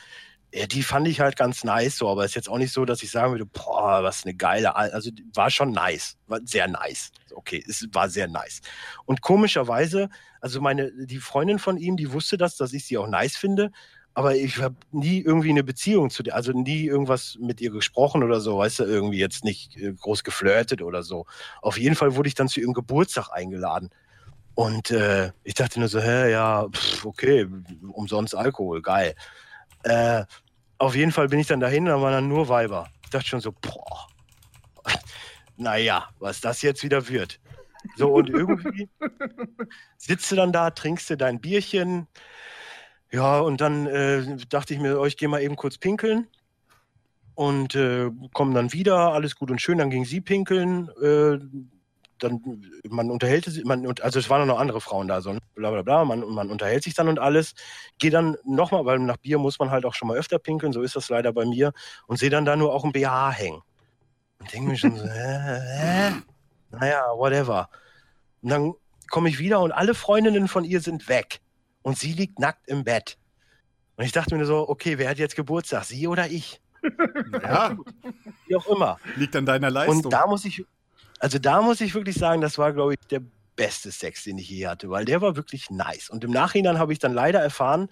die 0.68 0.84
fand 0.84 1.08
ich 1.08 1.18
halt 1.18 1.36
ganz 1.36 1.64
nice 1.64 1.96
so, 1.96 2.08
aber 2.08 2.24
ist 2.24 2.36
jetzt 2.36 2.48
auch 2.48 2.58
nicht 2.58 2.72
so, 2.72 2.84
dass 2.84 3.02
ich 3.02 3.10
sagen 3.10 3.32
würde, 3.32 3.44
boah, 3.44 4.04
was 4.04 4.24
eine 4.24 4.34
geile, 4.34 4.76
Al 4.76 4.92
also 4.92 5.10
war 5.34 5.50
schon 5.50 5.72
nice, 5.72 6.16
war 6.28 6.38
sehr 6.44 6.68
nice. 6.68 7.10
Okay, 7.34 7.64
es 7.68 7.88
war 7.92 8.08
sehr 8.08 8.28
nice. 8.28 8.60
Und 9.04 9.20
komischerweise, 9.20 10.10
also 10.40 10.60
meine, 10.60 10.92
die 10.92 11.18
Freundin 11.18 11.58
von 11.58 11.76
ihm, 11.76 11.96
die 11.96 12.12
wusste 12.12 12.38
das, 12.38 12.56
dass 12.56 12.72
ich 12.72 12.84
sie 12.86 12.98
auch 12.98 13.08
nice 13.08 13.36
finde, 13.36 13.72
aber 14.14 14.36
ich 14.36 14.62
habe 14.62 14.76
nie 14.92 15.20
irgendwie 15.20 15.50
eine 15.50 15.64
Beziehung 15.64 16.08
zu 16.08 16.22
der, 16.22 16.36
also 16.36 16.52
nie 16.52 16.84
irgendwas 16.84 17.36
mit 17.40 17.60
ihr 17.60 17.70
gesprochen 17.70 18.22
oder 18.22 18.40
so, 18.40 18.58
weißt 18.58 18.80
du, 18.80 18.84
irgendwie 18.84 19.18
jetzt 19.18 19.44
nicht 19.44 19.76
äh, 19.76 19.92
groß 19.92 20.22
geflirtet 20.22 20.82
oder 20.82 21.02
so. 21.02 21.26
Auf 21.60 21.78
jeden 21.78 21.96
Fall 21.96 22.14
wurde 22.14 22.28
ich 22.28 22.34
dann 22.34 22.48
zu 22.48 22.60
ihrem 22.60 22.74
Geburtstag 22.74 23.30
eingeladen. 23.32 23.90
Und 24.54 24.92
äh, 24.92 25.32
ich 25.42 25.54
dachte 25.54 25.80
nur 25.80 25.88
so, 25.88 26.00
hä, 26.00 26.30
ja, 26.30 26.68
pff, 26.68 27.04
okay, 27.04 27.48
umsonst 27.92 28.36
Alkohol, 28.36 28.82
geil. 28.82 29.16
Äh, 29.82 30.24
auf 30.78 30.94
jeden 30.94 31.10
Fall 31.10 31.28
bin 31.28 31.40
ich 31.40 31.48
dann 31.48 31.60
dahin, 31.60 31.86
da 31.86 32.00
waren 32.00 32.12
dann 32.12 32.28
nur 32.28 32.48
Weiber. 32.48 32.88
Ich 33.02 33.10
dachte 33.10 33.26
schon 33.26 33.40
so, 33.40 33.52
boah, 33.52 34.06
naja, 35.56 36.08
was 36.20 36.40
das 36.40 36.62
jetzt 36.62 36.84
wieder 36.84 37.08
wird. 37.08 37.40
So, 37.96 38.12
und 38.12 38.30
irgendwie 38.30 38.88
sitzt 39.98 40.30
du 40.30 40.36
dann 40.36 40.52
da, 40.52 40.70
trinkst 40.70 41.10
du 41.10 41.16
dein 41.16 41.40
Bierchen. 41.40 42.06
Ja, 43.14 43.38
und 43.38 43.60
dann 43.60 43.86
äh, 43.86 44.36
dachte 44.48 44.74
ich 44.74 44.80
mir, 44.80 44.98
oh, 44.98 45.04
ich 45.04 45.16
gehe 45.16 45.28
mal 45.28 45.40
eben 45.40 45.54
kurz 45.54 45.78
pinkeln. 45.78 46.26
Und 47.36 47.76
äh, 47.76 48.10
kommen 48.32 48.54
dann 48.54 48.72
wieder, 48.72 49.12
alles 49.12 49.36
gut 49.36 49.52
und 49.52 49.60
schön. 49.60 49.78
Dann 49.78 49.90
ging 49.90 50.04
sie 50.04 50.20
pinkeln. 50.20 50.88
Äh, 51.00 51.38
dann, 52.18 52.64
man 52.88 53.12
unterhält 53.12 53.44
sich, 53.44 53.64
man, 53.64 53.86
also 54.00 54.18
es 54.18 54.28
waren 54.30 54.48
noch 54.48 54.58
andere 54.58 54.80
Frauen 54.80 55.06
da, 55.06 55.20
so 55.20 55.36
bla 55.54 55.70
bla 55.70 55.82
bla, 55.82 56.04
man, 56.04 56.20
man 56.28 56.50
unterhält 56.50 56.82
sich 56.82 56.94
dann 56.94 57.08
und 57.08 57.20
alles. 57.20 57.54
Gehe 57.98 58.10
dann 58.10 58.36
nochmal, 58.44 58.84
weil 58.84 58.98
nach 58.98 59.18
Bier 59.18 59.38
muss 59.38 59.60
man 59.60 59.70
halt 59.70 59.84
auch 59.84 59.94
schon 59.94 60.08
mal 60.08 60.16
öfter 60.16 60.40
pinkeln, 60.40 60.72
so 60.72 60.82
ist 60.82 60.96
das 60.96 61.08
leider 61.08 61.32
bei 61.32 61.44
mir. 61.44 61.72
Und 62.08 62.18
sehe 62.18 62.30
dann 62.30 62.44
da 62.44 62.56
nur 62.56 62.74
auch 62.74 62.84
ein 62.84 62.90
BH 62.90 63.30
hängen. 63.30 63.62
Und 64.40 64.52
denke 64.52 64.70
mir 64.70 64.76
schon 64.76 64.96
so, 64.96 65.04
hä, 65.08 65.60
hä? 65.78 66.12
Naja, 66.72 67.04
whatever. 67.14 67.68
Und 68.42 68.50
dann 68.50 68.74
komme 69.08 69.28
ich 69.28 69.38
wieder 69.38 69.60
und 69.60 69.70
alle 69.70 69.94
Freundinnen 69.94 70.48
von 70.48 70.64
ihr 70.64 70.80
sind 70.80 71.08
weg. 71.08 71.40
Und 71.84 71.98
sie 71.98 72.14
liegt 72.14 72.38
nackt 72.38 72.66
im 72.66 72.82
Bett. 72.82 73.18
Und 73.96 74.04
ich 74.04 74.12
dachte 74.12 74.34
mir 74.34 74.46
so, 74.46 74.68
okay, 74.68 74.98
wer 74.98 75.10
hat 75.10 75.18
jetzt 75.18 75.36
Geburtstag, 75.36 75.84
sie 75.84 76.08
oder 76.08 76.26
ich? 76.26 76.60
Ja, 77.42 77.76
Wie 78.46 78.56
auch 78.56 78.66
immer. 78.66 78.98
liegt 79.16 79.36
an 79.36 79.46
deiner 79.46 79.70
Leistung. 79.70 80.04
Und 80.04 80.12
da 80.12 80.26
muss 80.26 80.44
ich, 80.44 80.64
also 81.18 81.38
da 81.38 81.62
muss 81.62 81.80
ich 81.80 81.94
wirklich 81.94 82.16
sagen, 82.16 82.40
das 82.40 82.58
war, 82.58 82.72
glaube 82.72 82.94
ich, 82.94 83.00
der 83.10 83.22
beste 83.54 83.92
Sex, 83.92 84.24
den 84.24 84.38
ich 84.38 84.48
je 84.48 84.66
hatte, 84.66 84.88
weil 84.90 85.04
der 85.04 85.20
war 85.20 85.36
wirklich 85.36 85.70
nice. 85.70 86.08
Und 86.10 86.24
im 86.24 86.30
Nachhinein 86.30 86.78
habe 86.78 86.92
ich 86.92 86.98
dann 86.98 87.12
leider 87.12 87.40
erfahren, 87.40 87.88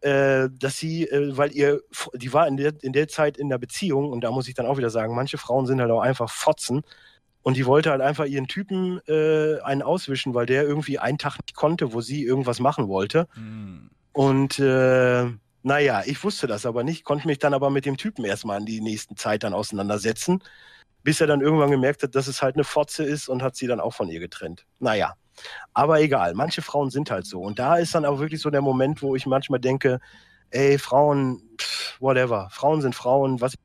äh, 0.00 0.48
dass 0.50 0.78
sie, 0.78 1.06
äh, 1.06 1.36
weil 1.36 1.52
ihr, 1.52 1.82
die 2.14 2.32
war 2.32 2.48
in 2.48 2.56
der, 2.56 2.72
in 2.82 2.94
der 2.94 3.06
Zeit 3.08 3.36
in 3.36 3.50
der 3.50 3.58
Beziehung 3.58 4.10
und 4.10 4.22
da 4.22 4.30
muss 4.30 4.48
ich 4.48 4.54
dann 4.54 4.66
auch 4.66 4.78
wieder 4.78 4.90
sagen, 4.90 5.14
manche 5.14 5.36
Frauen 5.38 5.66
sind 5.66 5.80
halt 5.80 5.90
auch 5.90 6.00
einfach 6.00 6.30
Fotzen 6.30 6.82
und 7.42 7.56
die 7.56 7.66
wollte 7.66 7.90
halt 7.90 8.00
einfach 8.00 8.26
ihren 8.26 8.48
Typen 8.48 9.00
äh, 9.08 9.60
einen 9.62 9.82
auswischen, 9.82 10.34
weil 10.34 10.46
der 10.46 10.64
irgendwie 10.64 10.98
einen 10.98 11.18
Tag 11.18 11.38
nicht 11.38 11.54
konnte, 11.54 11.92
wo 11.92 12.00
sie 12.00 12.24
irgendwas 12.24 12.60
machen 12.60 12.88
wollte. 12.88 13.28
Hm. 13.34 13.90
Und 14.12 14.58
äh, 14.58 15.26
naja, 15.62 16.02
ich 16.04 16.22
wusste 16.24 16.46
das 16.46 16.66
aber 16.66 16.84
nicht, 16.84 17.04
konnte 17.04 17.26
mich 17.26 17.38
dann 17.38 17.54
aber 17.54 17.70
mit 17.70 17.86
dem 17.86 17.96
Typen 17.96 18.24
erstmal 18.24 18.60
in 18.60 18.66
die 18.66 18.80
nächsten 18.80 19.16
Zeit 19.16 19.42
dann 19.42 19.54
auseinandersetzen, 19.54 20.42
bis 21.02 21.20
er 21.20 21.26
dann 21.26 21.40
irgendwann 21.40 21.70
gemerkt 21.70 22.02
hat, 22.02 22.14
dass 22.14 22.26
es 22.26 22.42
halt 22.42 22.56
eine 22.56 22.64
Fotze 22.64 23.04
ist 23.04 23.28
und 23.28 23.42
hat 23.42 23.56
sie 23.56 23.66
dann 23.66 23.80
auch 23.80 23.94
von 23.94 24.08
ihr 24.08 24.20
getrennt. 24.20 24.66
Naja, 24.78 25.14
aber 25.72 26.00
egal, 26.00 26.34
manche 26.34 26.62
Frauen 26.62 26.90
sind 26.90 27.10
halt 27.10 27.26
so. 27.26 27.40
Und 27.40 27.58
da 27.58 27.76
ist 27.76 27.94
dann 27.94 28.04
auch 28.04 28.18
wirklich 28.20 28.40
so 28.40 28.50
der 28.50 28.62
Moment, 28.62 29.02
wo 29.02 29.16
ich 29.16 29.26
manchmal 29.26 29.60
denke, 29.60 30.00
ey, 30.50 30.78
Frauen, 30.78 31.42
pff, 31.58 32.00
whatever, 32.00 32.48
Frauen 32.50 32.82
sind 32.82 32.94
Frauen, 32.94 33.40
was 33.40 33.54
ich, 33.54 33.60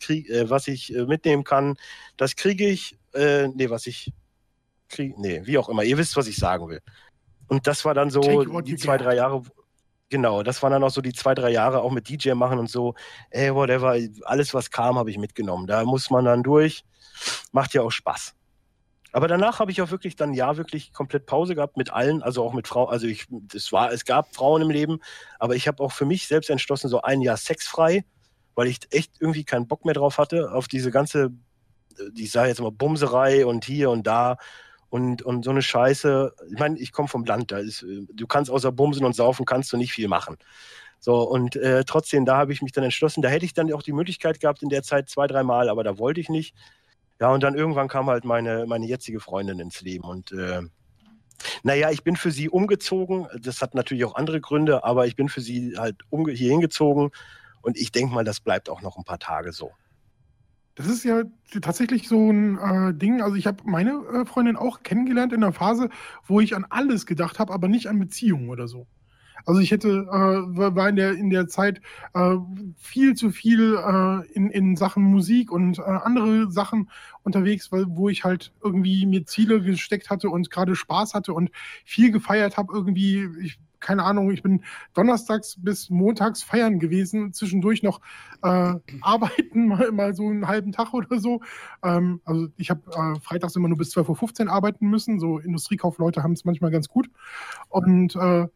krieg, 0.00 0.28
äh, 0.30 0.50
was 0.50 0.68
ich 0.68 0.94
äh, 0.94 1.04
mitnehmen 1.04 1.44
kann, 1.44 1.76
das 2.16 2.36
kriege 2.36 2.66
ich, 2.66 2.98
äh, 3.14 3.48
nee, 3.48 3.70
was 3.70 3.86
ich 3.86 4.12
kriege, 4.88 5.20
nee, 5.20 5.42
wie 5.44 5.58
auch 5.58 5.68
immer, 5.68 5.84
ihr 5.84 5.98
wisst, 5.98 6.16
was 6.16 6.26
ich 6.26 6.36
sagen 6.36 6.68
will. 6.68 6.80
Und 7.48 7.66
das 7.66 7.84
war 7.84 7.94
dann 7.94 8.10
so 8.10 8.44
die 8.60 8.76
zwei, 8.76 8.96
drei 8.96 9.16
Jahre, 9.16 9.42
genau, 10.08 10.42
das 10.42 10.62
waren 10.62 10.72
dann 10.72 10.84
auch 10.84 10.90
so 10.90 11.00
die 11.00 11.12
zwei, 11.12 11.34
drei 11.34 11.50
Jahre 11.50 11.82
auch 11.82 11.90
mit 11.90 12.08
DJ 12.08 12.32
machen 12.32 12.58
und 12.58 12.70
so, 12.70 12.94
ey, 13.30 13.54
whatever, 13.54 13.96
alles, 14.24 14.54
was 14.54 14.70
kam, 14.70 14.98
habe 14.98 15.10
ich 15.10 15.18
mitgenommen. 15.18 15.66
Da 15.66 15.84
muss 15.84 16.10
man 16.10 16.24
dann 16.24 16.42
durch, 16.42 16.84
macht 17.52 17.74
ja 17.74 17.82
auch 17.82 17.90
Spaß. 17.90 18.34
Aber 19.12 19.26
danach 19.26 19.58
habe 19.58 19.72
ich 19.72 19.82
auch 19.82 19.90
wirklich 19.90 20.14
dann 20.14 20.34
ja 20.34 20.56
wirklich 20.56 20.92
komplett 20.92 21.26
Pause 21.26 21.54
gehabt 21.54 21.76
mit 21.76 21.92
allen, 21.92 22.22
also 22.22 22.44
auch 22.44 22.52
mit 22.52 22.68
Frauen. 22.68 22.90
Also 22.90 23.06
ich, 23.06 23.26
es 23.54 23.72
war, 23.72 23.92
es 23.92 24.04
gab 24.04 24.34
Frauen 24.34 24.62
im 24.62 24.70
Leben, 24.70 25.00
aber 25.38 25.56
ich 25.56 25.66
habe 25.66 25.82
auch 25.82 25.92
für 25.92 26.04
mich 26.04 26.28
selbst 26.28 26.50
entschlossen, 26.50 26.88
so 26.88 27.02
ein 27.02 27.20
Jahr 27.20 27.36
sexfrei, 27.36 28.04
weil 28.54 28.68
ich 28.68 28.78
echt 28.90 29.14
irgendwie 29.18 29.44
keinen 29.44 29.66
Bock 29.66 29.84
mehr 29.84 29.94
drauf 29.94 30.18
hatte 30.18 30.52
auf 30.52 30.68
diese 30.68 30.92
ganze, 30.92 31.30
die 32.12 32.26
sage 32.26 32.48
jetzt 32.48 32.60
mal 32.60 32.70
Bumserei 32.70 33.46
und 33.46 33.64
hier 33.64 33.90
und 33.90 34.06
da 34.06 34.36
und 34.88 35.22
und 35.22 35.44
so 35.44 35.50
eine 35.50 35.62
Scheiße. 35.62 36.34
Ich 36.52 36.58
meine, 36.58 36.78
ich 36.78 36.92
komme 36.92 37.08
vom 37.08 37.24
Land, 37.24 37.52
da 37.52 37.58
ist, 37.58 37.84
du 37.84 38.26
kannst 38.26 38.50
außer 38.50 38.72
Bumsen 38.72 39.04
und 39.04 39.14
Saufen 39.14 39.46
kannst 39.46 39.72
du 39.72 39.76
nicht 39.76 39.92
viel 39.92 40.08
machen. 40.08 40.36
So, 40.98 41.22
und 41.22 41.56
äh, 41.56 41.84
trotzdem, 41.84 42.26
da 42.26 42.36
habe 42.36 42.52
ich 42.52 42.60
mich 42.60 42.72
dann 42.72 42.84
entschlossen, 42.84 43.22
da 43.22 43.30
hätte 43.30 43.46
ich 43.46 43.54
dann 43.54 43.72
auch 43.72 43.82
die 43.82 43.92
Möglichkeit 43.92 44.38
gehabt 44.38 44.62
in 44.62 44.68
der 44.68 44.82
Zeit 44.82 45.08
zwei, 45.08 45.26
dreimal, 45.26 45.70
aber 45.70 45.82
da 45.82 45.96
wollte 45.98 46.20
ich 46.20 46.28
nicht. 46.28 46.54
Ja, 47.18 47.32
und 47.32 47.42
dann 47.42 47.54
irgendwann 47.54 47.88
kam 47.88 48.08
halt 48.08 48.24
meine, 48.24 48.66
meine 48.66 48.86
jetzige 48.86 49.20
Freundin 49.20 49.60
ins 49.60 49.80
Leben 49.80 50.04
und 50.04 50.32
äh, 50.32 50.62
naja, 51.62 51.90
ich 51.90 52.04
bin 52.04 52.16
für 52.16 52.30
sie 52.30 52.48
umgezogen. 52.50 53.26
Das 53.40 53.62
hat 53.62 53.74
natürlich 53.74 54.04
auch 54.04 54.14
andere 54.14 54.40
Gründe, 54.40 54.84
aber 54.84 55.06
ich 55.06 55.16
bin 55.16 55.28
für 55.28 55.40
sie 55.40 55.76
halt 55.78 55.96
hier 56.10 56.50
hingezogen 56.50 57.10
und 57.62 57.78
ich 57.78 57.92
denke 57.92 58.14
mal, 58.14 58.24
das 58.24 58.40
bleibt 58.40 58.68
auch 58.68 58.82
noch 58.82 58.96
ein 58.98 59.04
paar 59.04 59.18
Tage 59.18 59.52
so. 59.52 59.72
Das 60.74 60.86
ist 60.86 61.04
ja 61.04 61.22
tatsächlich 61.60 62.08
so 62.08 62.30
ein 62.30 62.58
äh, 62.58 62.94
Ding. 62.94 63.22
Also 63.22 63.36
ich 63.36 63.46
habe 63.46 63.62
meine 63.64 63.90
äh, 64.12 64.24
Freundin 64.24 64.56
auch 64.56 64.82
kennengelernt 64.82 65.32
in 65.32 65.42
einer 65.42 65.52
Phase, 65.52 65.90
wo 66.26 66.40
ich 66.40 66.54
an 66.56 66.66
alles 66.68 67.06
gedacht 67.06 67.38
habe, 67.38 67.52
aber 67.52 67.68
nicht 67.68 67.88
an 67.88 67.98
Beziehungen 67.98 68.48
oder 68.48 68.68
so. 68.68 68.86
Also 69.46 69.60
ich 69.60 69.70
hätte, 69.70 69.88
äh, 69.88 70.74
war 70.76 70.88
in 70.88 70.96
der, 70.96 71.12
in 71.12 71.30
der 71.30 71.48
Zeit 71.48 71.80
äh, 72.14 72.36
viel 72.76 73.14
zu 73.14 73.30
viel 73.30 73.76
äh, 73.76 74.32
in, 74.32 74.50
in 74.50 74.76
Sachen 74.76 75.02
Musik 75.04 75.50
und 75.50 75.78
äh, 75.78 75.82
andere 75.82 76.50
Sachen 76.50 76.90
unterwegs, 77.22 77.72
weil, 77.72 77.86
wo 77.88 78.08
ich 78.08 78.24
halt 78.24 78.52
irgendwie 78.62 79.06
mir 79.06 79.24
Ziele 79.26 79.62
gesteckt 79.62 80.10
hatte 80.10 80.28
und 80.30 80.50
gerade 80.50 80.76
Spaß 80.76 81.14
hatte 81.14 81.32
und 81.32 81.50
viel 81.84 82.12
gefeiert 82.12 82.56
habe. 82.56 82.72
Irgendwie, 82.74 83.28
ich, 83.42 83.58
keine 83.80 84.04
Ahnung, 84.04 84.30
ich 84.30 84.42
bin 84.42 84.62
donnerstags 84.94 85.56
bis 85.58 85.90
montags 85.90 86.42
feiern 86.42 86.78
gewesen, 86.78 87.32
zwischendurch 87.32 87.82
noch 87.82 88.00
äh, 88.42 88.74
arbeiten, 89.00 89.66
mal, 89.66 89.90
mal 89.92 90.14
so 90.14 90.28
einen 90.28 90.46
halben 90.46 90.72
Tag 90.72 90.94
oder 90.94 91.18
so. 91.18 91.40
Ähm, 91.82 92.20
also 92.24 92.48
ich 92.56 92.70
habe 92.70 92.82
äh, 92.90 93.20
freitags 93.20 93.56
immer 93.56 93.68
nur 93.68 93.78
bis 93.78 93.94
12.15 93.96 94.46
Uhr 94.46 94.52
arbeiten 94.52 94.88
müssen. 94.88 95.18
So 95.18 95.38
Industriekaufleute 95.38 96.22
haben 96.22 96.32
es 96.32 96.44
manchmal 96.44 96.70
ganz 96.70 96.88
gut. 96.88 97.10
Und 97.68 98.14
äh, 98.16 98.46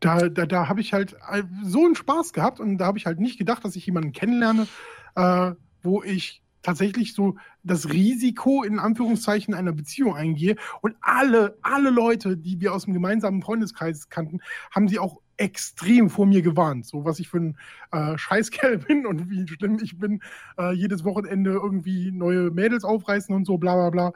da, 0.00 0.28
da, 0.28 0.46
da 0.46 0.68
habe 0.68 0.80
ich 0.80 0.92
halt 0.92 1.16
äh, 1.30 1.42
so 1.62 1.84
einen 1.84 1.94
Spaß 1.94 2.32
gehabt 2.32 2.60
und 2.60 2.78
da 2.78 2.86
habe 2.86 2.98
ich 2.98 3.06
halt 3.06 3.20
nicht 3.20 3.38
gedacht, 3.38 3.64
dass 3.64 3.76
ich 3.76 3.84
jemanden 3.86 4.12
kennenlerne, 4.12 4.66
äh, 5.14 5.52
wo 5.82 6.02
ich 6.02 6.42
tatsächlich 6.62 7.14
so 7.14 7.36
das 7.62 7.90
Risiko 7.90 8.62
in 8.62 8.78
Anführungszeichen 8.78 9.54
einer 9.54 9.72
Beziehung 9.72 10.14
eingehe. 10.14 10.56
Und 10.80 10.96
alle, 11.00 11.58
alle 11.62 11.90
Leute, 11.90 12.36
die 12.36 12.60
wir 12.60 12.74
aus 12.74 12.84
dem 12.84 12.94
gemeinsamen 12.94 13.42
Freundeskreis 13.42 14.08
kannten, 14.08 14.40
haben 14.70 14.88
sie 14.88 14.98
auch 14.98 15.20
extrem 15.36 16.10
vor 16.10 16.26
mir 16.26 16.42
gewarnt, 16.42 16.84
so 16.86 17.06
was 17.06 17.18
ich 17.18 17.28
für 17.28 17.38
ein 17.38 17.58
äh, 17.92 18.18
Scheißkerl 18.18 18.78
bin 18.86 19.06
und 19.06 19.30
wie 19.30 19.48
schlimm 19.48 19.78
ich 19.82 19.98
bin, 19.98 20.22
äh, 20.58 20.72
jedes 20.72 21.02
Wochenende 21.04 21.52
irgendwie 21.52 22.12
neue 22.12 22.50
Mädels 22.50 22.84
aufreißen 22.84 23.34
und 23.34 23.46
so, 23.46 23.56
bla 23.56 23.74
bla 23.74 23.90
bla. 23.90 24.12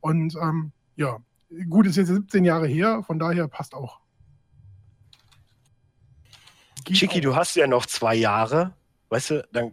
Und 0.00 0.36
ähm, 0.36 0.72
ja, 0.96 1.18
gut, 1.70 1.86
ist 1.86 1.96
jetzt 1.96 2.08
17 2.08 2.44
Jahre 2.44 2.66
her, 2.66 3.02
von 3.06 3.18
daher 3.18 3.48
passt 3.48 3.74
auch. 3.74 4.00
Geht 6.84 6.98
Chiki, 6.98 7.18
auch. 7.18 7.22
du 7.22 7.36
hast 7.36 7.56
ja 7.56 7.66
noch 7.66 7.86
zwei 7.86 8.14
Jahre, 8.14 8.74
weißt 9.08 9.30
du, 9.30 9.48
dann, 9.52 9.72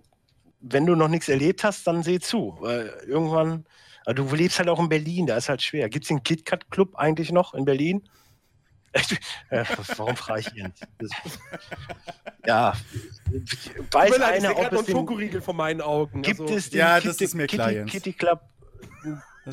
wenn 0.63 0.85
du 0.85 0.95
noch 0.95 1.09
nichts 1.09 1.29
erlebt 1.29 1.63
hast, 1.63 1.85
dann 1.85 2.03
seh 2.03 2.19
zu. 2.19 2.57
Weil 2.59 2.87
irgendwann, 3.05 3.65
also 4.05 4.23
du 4.23 4.35
lebst 4.35 4.57
halt 4.59 4.69
auch 4.69 4.79
in 4.79 4.89
Berlin, 4.89 5.27
da 5.27 5.37
ist 5.37 5.49
halt 5.49 5.61
schwer. 5.61 5.89
Gibt 5.89 6.05
es 6.05 6.07
den 6.07 6.23
KitKat 6.23 6.71
Club 6.71 6.95
eigentlich 6.95 7.31
noch 7.31 7.53
in 7.53 7.65
Berlin? 7.65 8.07
Ja, 9.51 9.63
Warum 9.97 10.15
frage 10.15 10.41
ich 10.41 10.55
ihn? 10.55 10.73
Ja, 12.45 12.73
weiß 13.91 14.17
leid, 14.17 14.39
ich 14.39 14.45
einer, 14.45 14.57
ob 14.57 14.71
es 14.73 14.85
den, 14.85 15.41
vor 15.41 15.53
meinen 15.53 15.81
Augen. 15.81 16.21
gibt 16.21 16.41
also, 16.41 16.53
es 16.53 16.69
den 16.69 16.79
Ja, 16.79 16.95
Kitty, 16.95 17.07
das 17.07 17.21
ist 17.21 17.33
mir 17.33 17.47
Kitty, 17.47 17.55
klar, 17.55 17.71
Jens. 17.71 17.91
Kitty 17.91 18.13
Club 18.13 18.41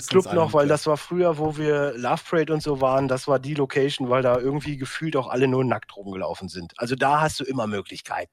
Club 0.09 0.33
noch, 0.33 0.53
weil 0.53 0.69
das 0.69 0.87
war 0.87 0.97
früher, 0.97 1.39
wo 1.39 1.57
wir 1.57 1.95
Love 1.97 2.23
Parade 2.29 2.53
und 2.53 2.63
so 2.63 2.81
waren, 2.81 3.09
das 3.09 3.27
war 3.27 3.41
die 3.41 3.55
Location, 3.55 4.09
weil 4.09 4.23
da 4.23 4.39
irgendwie 4.39 4.77
gefühlt 4.77 5.17
auch 5.17 5.29
alle 5.29 5.49
nur 5.49 5.65
nackt 5.65 5.97
rumgelaufen 5.97 6.49
sind. 6.49 6.75
Also 6.77 6.95
da 6.95 7.21
hast 7.21 7.41
du 7.41 7.45
immer 7.45 7.67
Möglichkeiten. 7.67 8.33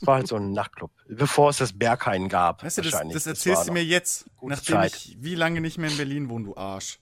Es 0.00 0.06
war 0.06 0.14
halt 0.16 0.28
so 0.28 0.36
ein 0.36 0.52
Nachtclub, 0.52 0.90
bevor 1.08 1.50
es 1.50 1.58
das 1.58 1.76
Berghain 1.76 2.28
gab. 2.28 2.62
Weißt 2.64 2.78
du, 2.78 2.82
das, 2.82 3.02
das 3.12 3.26
erzählst 3.26 3.68
du 3.68 3.72
mir 3.72 3.84
jetzt, 3.84 4.26
nachdem 4.40 4.76
Zeit. 4.76 4.94
ich 4.94 5.16
wie 5.20 5.34
lange 5.34 5.60
nicht 5.60 5.76
mehr 5.78 5.90
in 5.90 5.96
Berlin 5.96 6.28
wohne, 6.30 6.46
du 6.46 6.56
Arsch. 6.56 6.98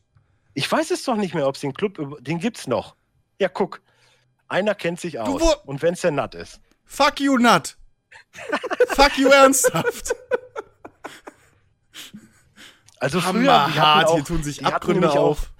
Ich 0.55 0.71
weiß 0.71 0.91
es 0.91 1.05
doch 1.05 1.15
nicht 1.17 1.35
mehr, 1.35 1.47
ob 1.47 1.55
es 1.55 1.61
den 1.61 1.73
Club, 1.75 2.19
den 2.25 2.41
gibt's 2.41 2.67
noch. 2.67 2.97
Ja, 3.39 3.49
guck. 3.49 3.81
Einer 4.49 4.75
kennt 4.75 4.99
sich 4.99 5.21
aus. 5.21 5.41
wo- 5.41 5.55
Und 5.67 5.83
wenn's 5.83 6.01
der 6.01 6.11
Nut 6.11 6.35
ist. 6.35 6.61
Fuck 6.85 7.21
you, 7.21 7.37
Nut! 7.39 7.77
Fuck 8.89 9.17
you 9.19 9.29
ernsthaft! 9.29 10.15
Also 12.99 13.21
früher, 13.21 13.53
Hammerhart, 13.67 14.11
hier 14.15 14.25
tun 14.25 14.43
sich 14.43 14.65
Abgründe 14.67 15.11
auch- 15.11 15.17
auf. 15.17 15.53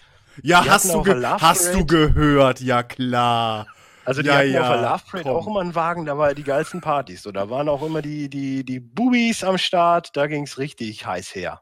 Ja, 0.43 0.65
hast 0.65 0.93
du, 0.93 1.05
hast 1.05 1.75
du 1.75 1.85
gehört, 1.85 2.61
ja 2.61 2.83
klar. 2.83 3.67
Also 4.09 4.23
die 4.23 4.29
Ja, 4.29 4.39
hatten 4.39 4.53
ja, 4.53 4.63
auf 4.63 4.69
der 4.69 4.91
Love 4.91 5.03
Parade 5.11 5.31
auch 5.33 5.47
immer 5.47 5.61
einen 5.61 5.75
Wagen, 5.75 6.07
da 6.07 6.17
war 6.17 6.35
die 6.35 6.43
geilsten 6.43 6.81
Partys. 6.81 7.25
So, 7.25 7.31
da 7.31 7.51
waren 7.51 7.69
auch 7.69 7.83
immer 7.83 8.01
die, 8.01 8.31
die, 8.31 8.65
die 8.65 8.81
Bubis 8.81 9.45
am 9.45 9.59
Start, 9.59 10.17
da 10.17 10.27
ging's 10.27 10.57
richtig 10.57 11.05
heiß 11.05 11.35
her. 11.35 11.61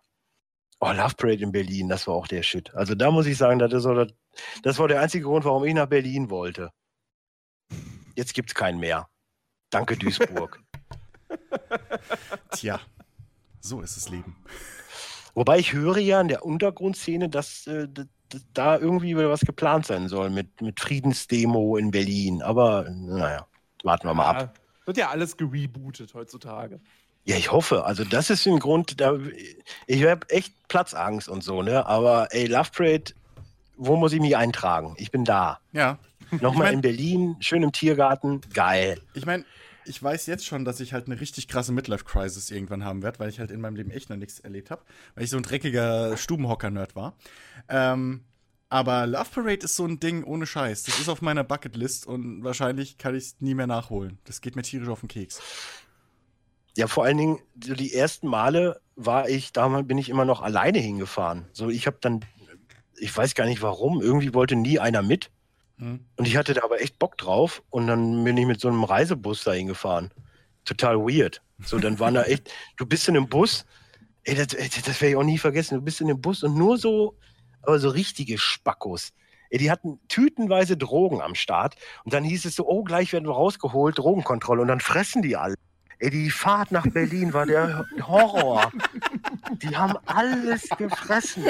Oh, 0.78 0.92
Love 0.92 1.16
Parade 1.16 1.42
in 1.42 1.50
Berlin, 1.50 1.88
das 1.88 2.06
war 2.06 2.14
auch 2.14 2.28
der 2.28 2.44
Shit. 2.44 2.72
Also 2.72 2.94
da 2.94 3.10
muss 3.10 3.26
ich 3.26 3.36
sagen, 3.36 3.58
das, 3.58 3.72
ist 3.72 4.14
das, 4.62 4.78
war 4.78 4.86
der 4.86 5.00
einzige 5.00 5.24
Grund, 5.24 5.44
warum 5.44 5.64
ich 5.64 5.74
nach 5.74 5.88
Berlin 5.88 6.30
wollte. 6.30 6.70
Jetzt 8.14 8.32
gibt's 8.32 8.54
keinen 8.54 8.78
mehr. 8.78 9.08
Danke, 9.70 9.96
Duisburg. 9.96 10.62
Tja, 12.52 12.78
so 13.58 13.80
ist 13.80 13.96
das 13.96 14.08
Leben. 14.08 14.36
Wobei 15.34 15.58
ich 15.58 15.72
höre 15.72 15.98
ja 15.98 16.20
in 16.20 16.28
der 16.28 16.44
Untergrundszene, 16.44 17.28
dass, 17.28 17.66
äh, 17.66 17.88
da 18.54 18.78
irgendwie 18.78 19.16
wieder 19.16 19.30
was 19.30 19.40
geplant 19.40 19.86
sein 19.86 20.08
soll 20.08 20.30
mit, 20.30 20.60
mit 20.60 20.80
Friedensdemo 20.80 21.76
in 21.76 21.90
Berlin. 21.90 22.42
Aber 22.42 22.88
naja, 22.90 23.46
warten 23.84 24.06
wir 24.08 24.14
mal 24.14 24.26
ab. 24.30 24.40
Ja, 24.40 24.52
wird 24.86 24.96
ja 24.96 25.10
alles 25.10 25.36
gerebootet 25.36 26.14
heutzutage. 26.14 26.80
Ja, 27.24 27.36
ich 27.36 27.50
hoffe. 27.50 27.84
Also 27.84 28.04
das 28.04 28.30
ist 28.30 28.46
ein 28.46 28.58
Grund, 28.60 29.00
da 29.00 29.18
ich 29.86 30.04
habe 30.04 30.28
echt 30.30 30.52
Platzangst 30.68 31.28
und 31.28 31.42
so, 31.42 31.62
ne? 31.62 31.84
Aber 31.86 32.28
ey, 32.30 32.46
Love 32.46 32.70
Parade, 32.74 33.12
wo 33.76 33.96
muss 33.96 34.12
ich 34.12 34.20
mich 34.20 34.36
eintragen? 34.36 34.94
Ich 34.98 35.10
bin 35.10 35.24
da. 35.24 35.58
Ja. 35.72 35.98
Nochmal 36.40 36.66
mein- 36.68 36.74
in 36.74 36.80
Berlin, 36.82 37.36
schön 37.40 37.62
im 37.62 37.72
Tiergarten, 37.72 38.40
geil. 38.52 39.00
Ich 39.14 39.26
meine, 39.26 39.44
ich 39.86 40.02
weiß 40.02 40.26
jetzt 40.26 40.44
schon, 40.44 40.64
dass 40.64 40.80
ich 40.80 40.92
halt 40.92 41.06
eine 41.06 41.20
richtig 41.20 41.48
krasse 41.48 41.72
Midlife-Crisis 41.72 42.50
irgendwann 42.50 42.84
haben 42.84 43.02
werde, 43.02 43.18
weil 43.18 43.28
ich 43.28 43.38
halt 43.40 43.50
in 43.50 43.60
meinem 43.60 43.76
Leben 43.76 43.90
echt 43.90 44.10
noch 44.10 44.16
nichts 44.16 44.40
erlebt 44.40 44.70
habe, 44.70 44.82
weil 45.14 45.24
ich 45.24 45.30
so 45.30 45.36
ein 45.36 45.42
dreckiger 45.42 46.16
Stubenhocker-Nerd 46.16 46.96
war. 46.96 47.16
Ähm, 47.68 48.24
aber 48.68 49.06
Love 49.06 49.30
Parade 49.32 49.64
ist 49.64 49.76
so 49.76 49.86
ein 49.86 50.00
Ding 50.00 50.24
ohne 50.24 50.46
Scheiß. 50.46 50.84
Das 50.84 50.98
ist 50.98 51.08
auf 51.08 51.22
meiner 51.22 51.44
Bucketlist 51.44 52.06
und 52.06 52.42
wahrscheinlich 52.42 52.98
kann 52.98 53.14
ich 53.14 53.24
es 53.24 53.36
nie 53.40 53.54
mehr 53.54 53.68
nachholen. 53.68 54.18
Das 54.24 54.40
geht 54.40 54.56
mir 54.56 54.62
tierisch 54.62 54.88
auf 54.88 55.00
den 55.00 55.08
Keks. 55.08 55.40
Ja, 56.76 56.88
vor 56.88 57.04
allen 57.04 57.16
Dingen, 57.16 57.38
die 57.54 57.94
ersten 57.94 58.28
Male 58.28 58.80
war 58.96 59.28
ich, 59.28 59.52
damals 59.52 59.86
bin 59.86 59.98
ich 59.98 60.10
immer 60.10 60.24
noch 60.24 60.42
alleine 60.42 60.78
hingefahren. 60.78 61.46
So, 61.52 61.70
ich 61.70 61.86
habe 61.86 61.98
dann, 62.00 62.24
ich 62.98 63.16
weiß 63.16 63.34
gar 63.34 63.46
nicht 63.46 63.62
warum, 63.62 64.02
irgendwie 64.02 64.34
wollte 64.34 64.56
nie 64.56 64.78
einer 64.78 65.02
mit. 65.02 65.30
Und 65.78 66.26
ich 66.26 66.36
hatte 66.36 66.54
da 66.54 66.64
aber 66.64 66.80
echt 66.80 66.98
Bock 66.98 67.18
drauf. 67.18 67.62
Und 67.70 67.86
dann 67.86 68.24
bin 68.24 68.36
ich 68.36 68.46
mit 68.46 68.60
so 68.60 68.68
einem 68.68 68.84
Reisebus 68.84 69.44
da 69.44 69.52
hingefahren. 69.52 70.10
Total 70.64 70.98
weird. 70.98 71.42
So, 71.64 71.78
dann 71.78 71.98
waren 71.98 72.14
da 72.14 72.24
echt, 72.24 72.50
du 72.76 72.86
bist 72.86 73.08
in 73.08 73.16
einem 73.16 73.28
Bus, 73.28 73.64
ey, 74.24 74.34
das, 74.34 74.48
das 74.48 75.00
werde 75.00 75.10
ich 75.10 75.16
auch 75.16 75.22
nie 75.22 75.38
vergessen. 75.38 75.76
Du 75.76 75.82
bist 75.82 76.00
in 76.00 76.08
dem 76.08 76.20
Bus 76.20 76.42
und 76.42 76.56
nur 76.56 76.78
so, 76.78 77.16
aber 77.62 77.78
so 77.78 77.88
richtige 77.88 78.38
Spackos. 78.38 79.12
Ey, 79.50 79.58
die 79.58 79.70
hatten 79.70 80.00
tütenweise 80.08 80.76
Drogen 80.76 81.20
am 81.20 81.34
Start. 81.34 81.76
Und 82.04 82.12
dann 82.12 82.24
hieß 82.24 82.44
es 82.44 82.56
so, 82.56 82.66
oh, 82.66 82.82
gleich 82.82 83.12
werden 83.12 83.26
wir 83.26 83.34
rausgeholt, 83.34 83.98
Drogenkontrolle. 83.98 84.62
Und 84.62 84.68
dann 84.68 84.80
fressen 84.80 85.22
die 85.22 85.36
alle. 85.36 85.54
Ey, 85.98 86.10
die 86.10 86.30
Fahrt 86.30 86.72
nach 86.72 86.86
Berlin 86.86 87.32
war 87.32 87.46
der 87.46 87.86
Horror. 88.02 88.70
Die 89.62 89.74
haben 89.76 89.94
alles 90.06 90.68
gefressen. 90.76 91.44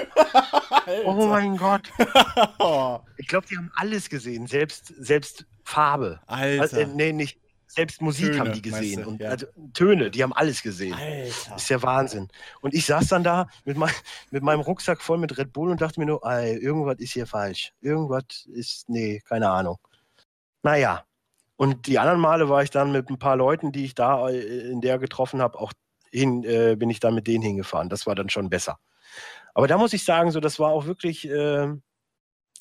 Oh 1.04 1.26
mein 1.26 1.56
Gott. 1.56 1.90
Ich 3.18 3.28
glaube, 3.28 3.46
die 3.48 3.56
haben 3.56 3.72
alles 3.76 4.08
gesehen, 4.08 4.46
selbst, 4.46 4.92
selbst 4.98 5.46
Farbe. 5.64 6.20
Alter. 6.26 6.62
Also, 6.62 6.76
äh, 6.76 6.86
nee, 6.86 7.12
nicht. 7.12 7.40
Selbst 7.66 8.00
Musik 8.00 8.26
Töne, 8.26 8.38
haben 8.38 8.52
die 8.52 8.62
gesehen. 8.62 9.02
du? 9.02 9.08
Und 9.08 9.20
Ja. 9.20 9.30
also, 9.30 9.46
Töne, 9.74 10.10
die 10.10 10.22
haben 10.22 10.32
alles 10.32 10.62
gesehen. 10.62 10.94
Alter. 10.94 11.56
Ist 11.56 11.68
ja 11.68 11.82
Wahnsinn. 11.82 12.28
Und 12.60 12.74
ich 12.74 12.86
saß 12.86 13.08
dann 13.08 13.24
da 13.24 13.48
mit, 13.64 13.76
mein, 13.76 13.92
mit 14.30 14.42
meinem 14.44 14.60
Rucksack 14.60 15.02
voll 15.02 15.18
mit 15.18 15.36
Red 15.38 15.52
Bull 15.52 15.70
und 15.70 15.80
dachte 15.80 15.98
mir 15.98 16.06
nur, 16.06 16.24
ey, 16.24 16.56
irgendwas 16.58 16.98
ist 16.98 17.12
hier 17.14 17.26
falsch. 17.26 17.72
Irgendwas 17.80 18.46
ist, 18.52 18.88
nee, 18.88 19.20
keine 19.28 19.50
Ahnung. 19.50 19.78
Naja. 20.62 21.04
Und 21.56 21.86
die 21.86 21.98
anderen 21.98 22.20
Male 22.20 22.48
war 22.48 22.62
ich 22.62 22.70
dann 22.70 22.92
mit 22.92 23.08
ein 23.10 23.18
paar 23.18 23.36
Leuten, 23.36 23.72
die 23.72 23.84
ich 23.84 23.94
da 23.94 24.28
äh, 24.28 24.70
in 24.70 24.80
der 24.80 24.98
getroffen 24.98 25.40
habe, 25.40 25.58
auch 25.58 25.72
hin, 26.10 26.44
äh, 26.44 26.76
bin 26.76 26.90
ich 26.90 27.00
dann 27.00 27.14
mit 27.14 27.26
denen 27.26 27.42
hingefahren. 27.42 27.88
Das 27.88 28.06
war 28.06 28.14
dann 28.14 28.28
schon 28.28 28.50
besser. 28.50 28.78
Aber 29.54 29.66
da 29.66 29.78
muss 29.78 29.92
ich 29.92 30.04
sagen, 30.04 30.30
so, 30.30 30.40
das 30.40 30.58
war 30.58 30.70
auch 30.70 30.86
wirklich, 30.86 31.28
äh, 31.28 31.68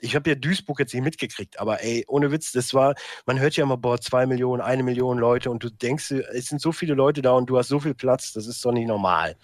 ich 0.02 0.16
habe 0.16 0.30
ja 0.30 0.36
Duisburg 0.36 0.80
jetzt 0.80 0.94
nicht 0.94 1.04
mitgekriegt, 1.04 1.60
aber 1.60 1.84
ey, 1.84 2.06
ohne 2.08 2.32
Witz, 2.32 2.52
das 2.52 2.74
war, 2.74 2.96
man 3.26 3.40
hört 3.40 3.56
ja 3.56 3.64
immer, 3.64 3.78
boah, 3.78 4.00
zwei 4.00 4.26
Millionen, 4.26 4.62
eine 4.62 4.84
Million 4.84 5.18
Leute 5.18 5.52
und 5.52 5.64
du 5.64 5.70
denkst, 5.70 6.12
es 6.12 6.48
sind 6.48 6.62
so 6.62 6.72
viele 6.72 6.94
Leute 6.94 7.22
da 7.22 7.32
und 7.32 7.50
du 7.50 7.58
hast 7.58 7.70
so 7.70 7.80
viel 7.80 7.96
Platz, 7.96 8.34
das 8.34 8.48
ist 8.48 8.64
doch 8.64 8.72
nicht 8.72 8.88
normal. 8.88 9.36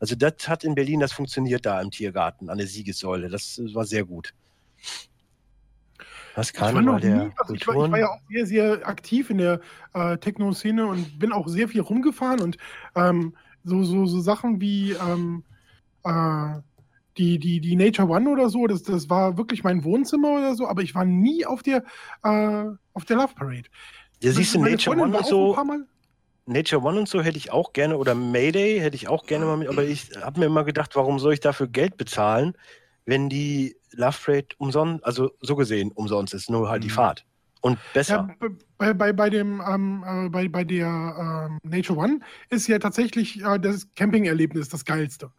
Also 0.00 0.14
das 0.16 0.48
hat 0.48 0.64
in 0.64 0.74
Berlin, 0.74 1.00
das 1.00 1.12
funktioniert 1.12 1.64
da 1.66 1.80
im 1.80 1.90
Tiergarten 1.90 2.50
an 2.50 2.58
der 2.58 2.66
Siegessäule. 2.66 3.28
Das 3.28 3.60
war 3.72 3.86
sehr 3.86 4.04
gut. 4.04 4.34
Was 6.34 6.50
Ich 6.50 6.60
war 6.60 6.72
nie, 6.72 7.30
also 7.36 7.54
ich 7.54 7.66
war, 7.66 7.84
ich 7.84 7.92
war 7.92 7.98
ja 7.98 8.08
auch 8.08 8.20
sehr, 8.28 8.46
sehr 8.46 8.88
aktiv 8.88 9.30
in 9.30 9.38
der 9.38 9.60
äh, 9.92 10.18
Techno-Szene 10.18 10.86
und 10.86 11.18
bin 11.18 11.32
auch 11.32 11.46
sehr 11.48 11.68
viel 11.68 11.80
rumgefahren 11.80 12.40
und 12.40 12.56
ähm, 12.96 13.34
so, 13.62 13.82
so, 13.84 14.06
so 14.06 14.20
Sachen 14.20 14.60
wie 14.60 14.92
ähm, 14.92 15.44
äh, 16.04 16.60
die, 17.16 17.38
die, 17.38 17.60
die 17.60 17.76
Nature 17.76 18.08
One 18.08 18.28
oder 18.28 18.48
so, 18.48 18.66
das, 18.66 18.82
das 18.82 19.08
war 19.08 19.36
wirklich 19.36 19.62
mein 19.62 19.84
Wohnzimmer 19.84 20.32
oder 20.32 20.54
so, 20.54 20.66
aber 20.66 20.82
ich 20.82 20.94
war 20.94 21.04
nie 21.04 21.46
auf 21.46 21.62
der, 21.62 21.84
äh, 22.24 22.64
auf 22.92 23.04
der 23.04 23.16
Love 23.16 23.34
Parade. 23.34 23.68
ja, 24.20 24.32
siehst 24.32 24.54
du, 24.54 24.60
Nature 24.60 24.96
Freundin 24.96 25.14
One 25.14 25.18
und 25.18 25.26
so. 25.26 25.56
Nature 26.46 26.82
One 26.82 26.98
und 26.98 27.08
so 27.08 27.22
hätte 27.22 27.38
ich 27.38 27.52
auch 27.52 27.72
gerne, 27.72 27.96
oder 27.96 28.14
Mayday 28.14 28.80
hätte 28.80 28.96
ich 28.96 29.08
auch 29.08 29.26
gerne 29.26 29.46
mal 29.46 29.56
mit, 29.56 29.68
aber 29.68 29.84
ich 29.84 30.10
habe 30.20 30.40
mir 30.40 30.46
immer 30.46 30.64
gedacht, 30.64 30.94
warum 30.96 31.18
soll 31.18 31.32
ich 31.32 31.40
dafür 31.40 31.68
Geld 31.68 31.96
bezahlen, 31.96 32.54
wenn 33.06 33.28
die 33.28 33.76
Love 33.96 34.16
Parade 34.24 34.48
umsonst, 34.58 35.04
also 35.04 35.30
so 35.40 35.56
gesehen 35.56 35.92
umsonst 35.92 36.34
ist, 36.34 36.50
nur 36.50 36.68
halt 36.68 36.84
die 36.84 36.88
Mhm. 36.88 36.92
Fahrt. 36.92 37.24
Und 37.60 37.78
besser. 37.94 38.28
Ja, 38.40 38.48
bei, 38.76 38.92
bei, 38.92 39.12
bei, 39.12 39.30
dem, 39.30 39.62
ähm, 39.66 40.04
äh, 40.06 40.28
bei, 40.28 40.48
bei 40.48 40.64
der 40.64 41.48
ähm, 41.50 41.58
Nature 41.62 41.98
One 41.98 42.20
ist 42.50 42.66
ja 42.66 42.78
tatsächlich 42.78 43.42
äh, 43.42 43.58
das 43.58 43.88
Camping-Erlebnis 43.94 44.68
das 44.68 44.84
geilste. 44.84 45.30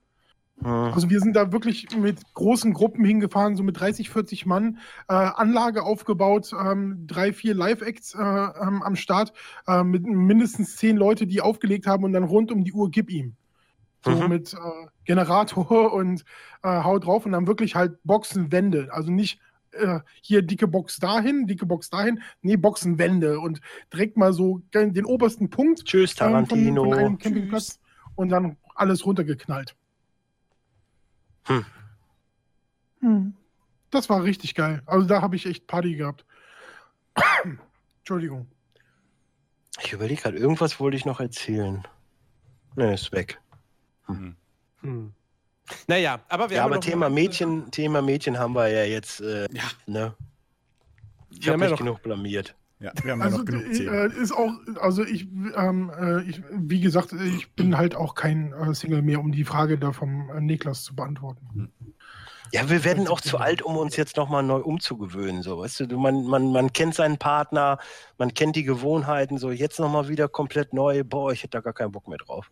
Hm. 0.64 0.94
Also 0.94 1.10
wir 1.10 1.20
sind 1.20 1.36
da 1.36 1.52
wirklich 1.52 1.88
mit 1.96 2.20
großen 2.34 2.74
Gruppen 2.74 3.04
hingefahren, 3.06 3.56
so 3.56 3.64
mit 3.64 3.80
30, 3.80 4.10
40 4.10 4.46
Mann, 4.46 4.80
äh, 5.08 5.14
Anlage 5.14 5.84
aufgebaut, 5.84 6.52
ähm, 6.60 7.06
drei, 7.08 7.34
vier 7.34 7.54
Live-Acts 7.54 8.16
äh, 8.16 8.20
ähm, 8.20 8.82
am 8.82 8.96
Start, 8.96 9.34
äh, 9.68 9.84
mit 9.84 10.06
mindestens 10.06 10.78
zehn 10.78 10.98
Leute, 10.98 11.28
die 11.28 11.42
aufgelegt 11.42 11.86
haben 11.86 12.06
und 12.06 12.14
dann 12.14 12.24
rund 12.24 12.52
um 12.52 12.64
die 12.64 12.74
Uhr 12.74 12.90
gib 12.90 13.12
ihm. 13.12 13.36
So 14.04 14.12
Mhm. 14.12 14.30
mit 14.30 14.54
äh, 14.54 14.58
Generator 15.06 15.94
und 15.94 16.26
äh, 16.64 16.84
Hau 16.84 17.00
drauf 17.00 17.26
und 17.26 17.32
dann 17.32 17.48
wirklich 17.48 17.76
halt 17.76 17.98
Boxenwände. 18.04 18.90
Also 18.92 19.12
nicht 19.12 19.40
äh, 19.72 20.00
hier 20.22 20.42
dicke 20.42 20.68
Box 20.68 20.98
dahin, 20.98 21.48
dicke 21.48 21.66
Box 21.66 21.90
dahin, 21.90 22.22
nee, 22.42 22.58
Boxenwände 22.58 23.40
und 23.40 23.62
direkt 23.92 24.18
mal 24.18 24.34
so 24.34 24.62
den 24.74 25.06
obersten 25.06 25.50
Punkt 25.50 25.86
Tschüss, 25.86 26.12
ähm, 26.12 26.18
von, 26.18 26.48
Tarantino. 26.48 26.84
von 26.84 26.94
einem 26.94 27.18
Campingplatz 27.18 27.80
und 28.16 28.30
dann 28.30 28.58
alles 28.76 29.06
runtergeknallt. 29.06 29.76
Hm. 31.44 31.66
Hm. 33.02 33.34
Das 33.92 34.10
war 34.10 34.24
richtig 34.24 34.56
geil. 34.56 34.82
Also 34.86 35.08
da 35.08 35.22
habe 35.22 35.36
ich 35.36 35.46
echt 35.46 35.68
Party 35.68 35.96
gehabt. 35.96 36.26
Entschuldigung. 38.00 38.48
Ich 39.84 39.94
überlege 39.94 40.22
gerade, 40.22 40.38
irgendwas 40.38 40.80
wollte 40.80 40.98
ich 40.98 41.06
noch 41.06 41.20
erzählen. 41.20 41.86
Ne, 42.76 42.94
ist 42.94 43.12
weg. 43.12 43.40
Mhm. 44.08 44.36
Hm. 44.86 45.14
Naja, 45.88 46.20
aber 46.30 46.50
wir 46.50 46.58
ja, 46.58 46.64
haben 46.64 46.68
aber 46.72 46.76
noch 46.76 46.84
Thema 46.84 47.10
Mädchen, 47.10 47.72
Thema 47.72 48.02
Mädchen 48.02 48.38
haben 48.38 48.54
wir 48.54 48.68
ja 48.68 48.84
jetzt, 48.84 49.20
äh, 49.22 49.48
Ja. 49.52 49.64
ne? 49.88 50.14
Ich 51.32 51.46
Wir 51.46 51.54
habe 51.54 51.54
haben 51.54 51.62
ja 51.62 51.66
mich 51.66 51.72
noch- 51.72 51.78
genug 51.80 52.04
blamiert. 52.04 52.56
Ja, 52.80 52.92
wir 53.04 53.14
haben 53.14 53.20
ja 53.20 53.26
Also 53.26 53.38
noch 53.40 53.46
genug 53.46 53.64
äh, 53.66 53.72
Themen. 53.74 54.12
ist 54.12 54.32
auch, 54.32 54.52
also 54.80 55.04
ich, 55.04 55.24
ähm, 55.56 55.92
äh, 55.98 56.22
ich, 56.24 56.44
wie 56.52 56.82
gesagt, 56.82 57.14
ich 57.14 57.52
bin 57.54 57.78
halt 57.78 57.96
auch 57.96 58.16
kein 58.16 58.54
äh, 58.54 58.76
Single 58.76 59.02
mehr, 59.02 59.20
um 59.20 59.32
die 59.32 59.44
Frage 59.46 59.78
da 59.78 59.92
vom 59.92 60.28
Niklas 60.46 60.84
zu 60.84 60.96
beantworten. 60.96 61.72
Ja, 62.52 62.70
wir 62.70 62.84
werden 62.84 63.08
auch 63.08 63.22
zu 63.22 63.38
alt, 63.40 63.62
um 63.64 63.76
uns 63.76 63.96
jetzt 63.96 64.18
nochmal 64.18 64.44
neu 64.44 64.60
umzugewöhnen. 64.60 65.42
So, 65.42 65.58
weißt 65.60 65.80
du, 65.92 65.98
man, 65.98 66.26
man, 66.26 66.52
man 66.52 66.72
kennt 66.74 66.94
seinen 66.94 67.18
Partner, 67.18 67.80
man 68.18 68.34
kennt 68.34 68.56
die 68.56 68.64
Gewohnheiten, 68.64 69.38
so 69.40 69.52
jetzt 69.52 69.80
nochmal 69.80 70.10
wieder 70.10 70.28
komplett 70.28 70.72
neu. 70.74 71.04
Boah, 71.04 71.32
ich 71.32 71.42
hätte 71.42 71.52
da 71.58 71.62
gar 71.62 71.74
keinen 71.74 71.92
Bock 71.92 72.08
mehr 72.08 72.20
drauf. 72.20 72.52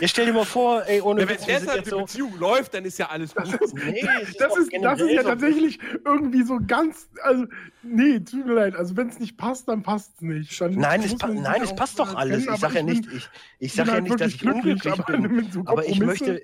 Ja, 0.00 0.08
stell 0.08 0.26
dir 0.26 0.32
mal 0.32 0.44
vor, 0.44 0.84
ey, 0.86 1.00
ohne 1.00 1.22
Ja, 1.22 1.28
wenn 1.28 1.36
derzeit 1.46 1.76
jetzt 1.76 1.86
die 1.86 1.90
so. 1.90 2.00
Beziehung 2.00 2.38
läuft, 2.38 2.74
dann 2.74 2.84
ist 2.84 2.98
ja 2.98 3.06
alles 3.08 3.34
gut. 3.34 3.46
Nee, 3.74 4.04
es 4.22 4.30
ist 4.30 4.40
Das 4.40 4.52
auch 4.52 4.56
ist, 4.58 4.70
das 4.80 5.00
ist 5.00 5.10
ja 5.10 5.22
so- 5.22 5.28
tatsächlich 5.28 5.78
irgendwie 6.04 6.42
so 6.42 6.58
ganz, 6.66 7.08
also, 7.22 7.46
nee, 7.82 8.20
tut 8.20 8.46
mir 8.46 8.54
leid, 8.54 8.76
also 8.76 8.96
wenn 8.96 9.08
es 9.08 9.18
nicht 9.18 9.36
passt, 9.36 9.68
dann 9.68 9.82
passt 9.82 10.14
es 10.16 10.20
nicht. 10.22 10.60
Dann 10.60 10.74
Nein, 10.74 11.02
es, 11.02 11.14
pa 11.16 11.28
nein, 11.28 11.62
es 11.62 11.74
passt 11.74 11.98
doch 11.98 12.14
alles. 12.14 12.44
trennen, 12.44 12.54
Ich 12.54 12.60
sage 12.60 12.78
aber 12.78 12.88
ja 12.88 12.94
nicht, 12.94 13.12
ich, 13.12 13.28
ich 13.58 13.72
sag 13.74 13.86
ja 13.86 13.92
halt 13.94 14.04
nicht, 14.04 14.20
dass 14.20 14.34
ich 14.34 14.44
unglücklich 14.46 14.92
aber 14.92 15.04
bin. 15.04 15.22
mit 15.36 15.52
so 15.52 15.62
Aber 15.66 15.84
ich 15.86 16.00
möchte, 16.00 16.42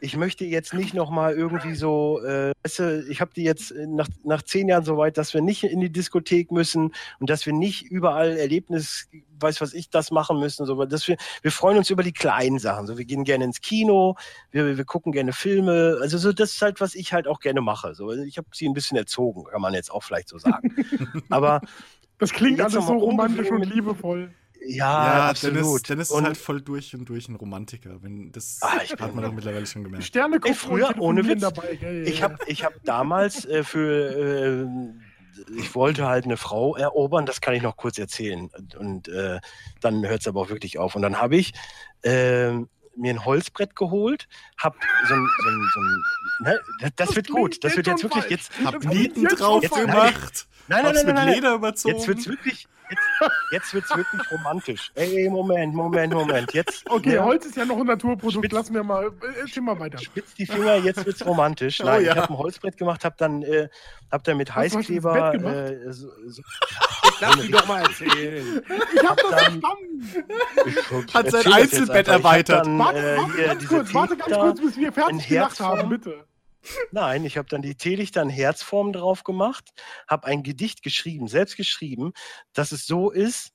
ich 0.00 0.16
möchte 0.16 0.44
jetzt 0.44 0.74
nicht 0.74 0.94
nochmal 0.94 1.34
irgendwie 1.34 1.74
so, 1.74 2.20
äh, 2.24 2.52
ich 3.08 3.20
habe 3.20 3.30
die 3.34 3.44
jetzt 3.44 3.70
äh, 3.70 3.86
nach, 3.86 4.08
nach 4.24 4.42
zehn 4.42 4.68
Jahren 4.68 4.84
so 4.84 4.96
weit, 4.96 5.16
dass 5.16 5.34
wir 5.34 5.40
nicht 5.40 5.64
in 5.64 5.80
die 5.80 5.90
Diskothek 5.90 6.50
müssen 6.50 6.92
und 7.20 7.30
dass 7.30 7.46
wir 7.46 7.52
nicht 7.52 7.82
überall 7.84 8.36
Erlebnis, 8.36 9.08
weiß 9.40 9.60
was 9.60 9.74
ich, 9.74 9.90
das 9.90 10.10
machen 10.10 10.38
müssen. 10.38 10.66
So, 10.66 10.84
dass 10.84 11.06
wir, 11.08 11.16
wir 11.42 11.52
freuen 11.52 11.78
uns 11.78 11.90
über 11.90 12.02
die 12.02 12.12
kleinen 12.12 12.58
Sachen. 12.58 12.86
So, 12.86 12.98
wir 12.98 13.04
gehen 13.04 13.24
gerne 13.24 13.44
ins 13.44 13.60
Kino, 13.60 14.16
wir, 14.50 14.76
wir 14.76 14.84
gucken 14.84 15.12
gerne 15.12 15.32
Filme. 15.32 15.98
Also 16.00 16.18
so, 16.18 16.32
das 16.32 16.52
ist 16.52 16.62
halt, 16.62 16.80
was 16.80 16.94
ich 16.94 17.12
halt 17.12 17.26
auch 17.26 17.40
gerne 17.40 17.60
mache. 17.60 17.94
So, 17.94 18.12
ich 18.12 18.38
habe 18.38 18.48
sie 18.52 18.68
ein 18.68 18.74
bisschen 18.74 18.96
erzogen, 18.96 19.44
kann 19.44 19.60
man 19.60 19.74
jetzt 19.74 19.90
auch 19.90 20.02
vielleicht 20.02 20.28
so 20.28 20.38
sagen. 20.38 20.74
Aber 21.30 21.60
Das 22.18 22.32
klingt 22.32 22.60
alles 22.60 22.74
so 22.74 22.92
romantisch 22.92 23.50
und 23.50 23.64
liebevoll. 23.64 24.32
Ja, 24.66 25.28
absolut. 25.30 25.56
Dennis, 25.56 25.82
Dennis 25.82 26.08
ist 26.10 26.14
Und- 26.16 26.24
halt 26.24 26.36
voll 26.36 26.60
durch 26.60 26.94
und 26.94 27.08
durch 27.08 27.28
ein 27.28 27.36
Romantiker. 27.36 28.02
Wenn, 28.02 28.32
das 28.32 28.58
Ah, 28.62 28.80
ich 28.84 28.92
hat 28.92 29.14
man 29.14 29.24
doch 29.24 29.32
mittlerweile 29.32 29.66
schon 29.66 29.84
gemerkt. 29.84 30.04
Sterne 30.04 30.38
gucken 30.40 30.54
früher, 30.54 30.94
ohne 30.98 31.26
Witz. 31.26 31.40
dabei. 31.40 31.78
Ich 32.04 32.18
ja, 32.18 32.24
habe 32.24 32.38
ich 32.46 32.64
hab 32.64 32.74
damals 32.84 33.44
äh, 33.44 33.64
für, 33.64 34.62
äh, 34.66 34.66
ich 35.56 35.74
wollte 35.74 36.06
halt 36.06 36.24
eine 36.24 36.36
Frau 36.36 36.76
erobern, 36.76 37.26
das 37.26 37.40
kann 37.40 37.54
ich 37.54 37.62
noch 37.62 37.76
kurz 37.76 37.98
erzählen. 37.98 38.50
Und 38.78 39.08
äh, 39.08 39.40
dann 39.80 40.06
hört 40.06 40.20
es 40.20 40.28
aber 40.28 40.40
auch 40.42 40.48
wirklich 40.50 40.78
auf. 40.78 40.94
Und 40.94 41.02
dann 41.02 41.18
habe 41.20 41.36
ich 41.36 41.52
äh, 42.02 42.52
mir 42.52 42.66
ein 43.14 43.24
Holzbrett 43.24 43.74
geholt, 43.74 44.28
hab 44.58 44.76
so 45.08 45.14
ein, 45.14 45.28
so 45.42 45.48
ein, 45.48 45.70
so 45.74 45.80
ein 45.80 46.02
ne, 46.52 46.60
das, 46.80 46.90
das 46.96 47.16
wird 47.16 47.28
gut, 47.30 47.64
das 47.64 47.74
wird 47.76 47.86
jetzt 47.86 48.02
jetzt 48.02 48.14
wirklich, 48.14 48.30
jetzt, 48.30 48.52
Hab 48.64 48.84
Nieten 48.84 49.22
jetzt 49.22 49.40
drauf 49.40 49.64
falsch. 49.64 49.80
gemacht. 49.86 50.46
nein, 50.68 50.82
nein, 50.82 50.86
Hab's 50.86 50.96
nein, 50.98 51.06
mit 51.06 51.14
nein, 51.14 51.24
nein, 51.26 51.34
Leder 51.34 51.54
überzogen. 51.54 51.94
jetzt 51.96 52.06
wird's 52.06 52.28
wirklich, 52.28 52.68
jetzt, 52.92 53.30
jetzt 53.52 53.74
wird's 53.74 53.96
wirklich 53.96 54.30
romantisch. 54.30 54.90
Ey, 54.94 55.28
Moment, 55.28 55.74
Moment, 55.74 56.12
Moment, 56.12 56.52
jetzt. 56.54 56.84
Okay, 56.90 57.14
ne, 57.14 57.24
Holz 57.24 57.46
ist 57.46 57.56
ja 57.56 57.64
noch 57.64 57.78
ein 57.78 57.86
Naturprodukt. 57.86 58.44
Spitz- 58.44 58.52
Lassen 58.52 58.74
wir 58.74 58.82
mal. 58.84 59.06
äh, 59.06 59.60
mal 59.60 59.78
weiter. 59.80 59.98
Spitz 59.98 60.34
die 60.34 60.46
Finger, 60.46 60.76
jetzt 60.76 61.04
wird's 61.06 61.24
romantisch. 61.24 61.80
Oh 61.82 61.84
Nein, 61.86 62.04
ja. 62.04 62.12
ich 62.12 62.18
habe 62.18 62.32
ein 62.32 62.38
Holzbrett 62.38 62.76
gemacht, 62.76 63.04
habe 63.04 63.14
dann, 63.18 63.42
äh, 63.42 63.68
hab 64.10 64.22
dann 64.24 64.36
mit 64.36 64.54
Heißkleber 64.54 65.32
gemacht? 65.32 65.54
äh, 65.54 65.92
so, 65.92 66.08
so, 66.26 66.42
Lass 67.20 67.36
mich 67.36 67.50
doch 67.50 67.66
mal 67.66 67.82
erzählen. 67.82 68.62
Ich 68.94 69.02
hab 69.08 69.16
das 69.16 69.30
verstanden. 69.30 69.62
Hat 71.14 71.30
sein 71.30 71.52
Einzelbett 71.52 72.08
erweitert. 72.08 72.66
Dann, 72.66 72.78
Warte, 72.78 72.98
äh, 72.98 73.16
warte 73.18 73.42
ganz 73.46 73.68
kurz, 73.68 73.94
warte 73.94 74.16
ganz 74.16 74.32
kurz, 74.34 74.60
bis 74.60 74.76
wir 74.76 74.92
fertig 74.92 75.28
Herzform. 75.30 75.78
haben, 75.78 75.88
bitte. 75.88 76.24
Nein, 76.90 77.24
ich 77.24 77.38
habe 77.38 77.48
dann 77.48 77.62
die 77.62 77.74
Teelichter 77.74 78.22
in 78.22 78.28
Herzform 78.28 78.92
drauf 78.92 79.24
gemacht, 79.24 79.70
habe 80.08 80.26
ein 80.26 80.42
Gedicht 80.42 80.82
geschrieben, 80.82 81.28
selbst 81.28 81.56
geschrieben, 81.56 82.12
dass 82.52 82.72
es 82.72 82.86
so 82.86 83.10
ist, 83.10 83.52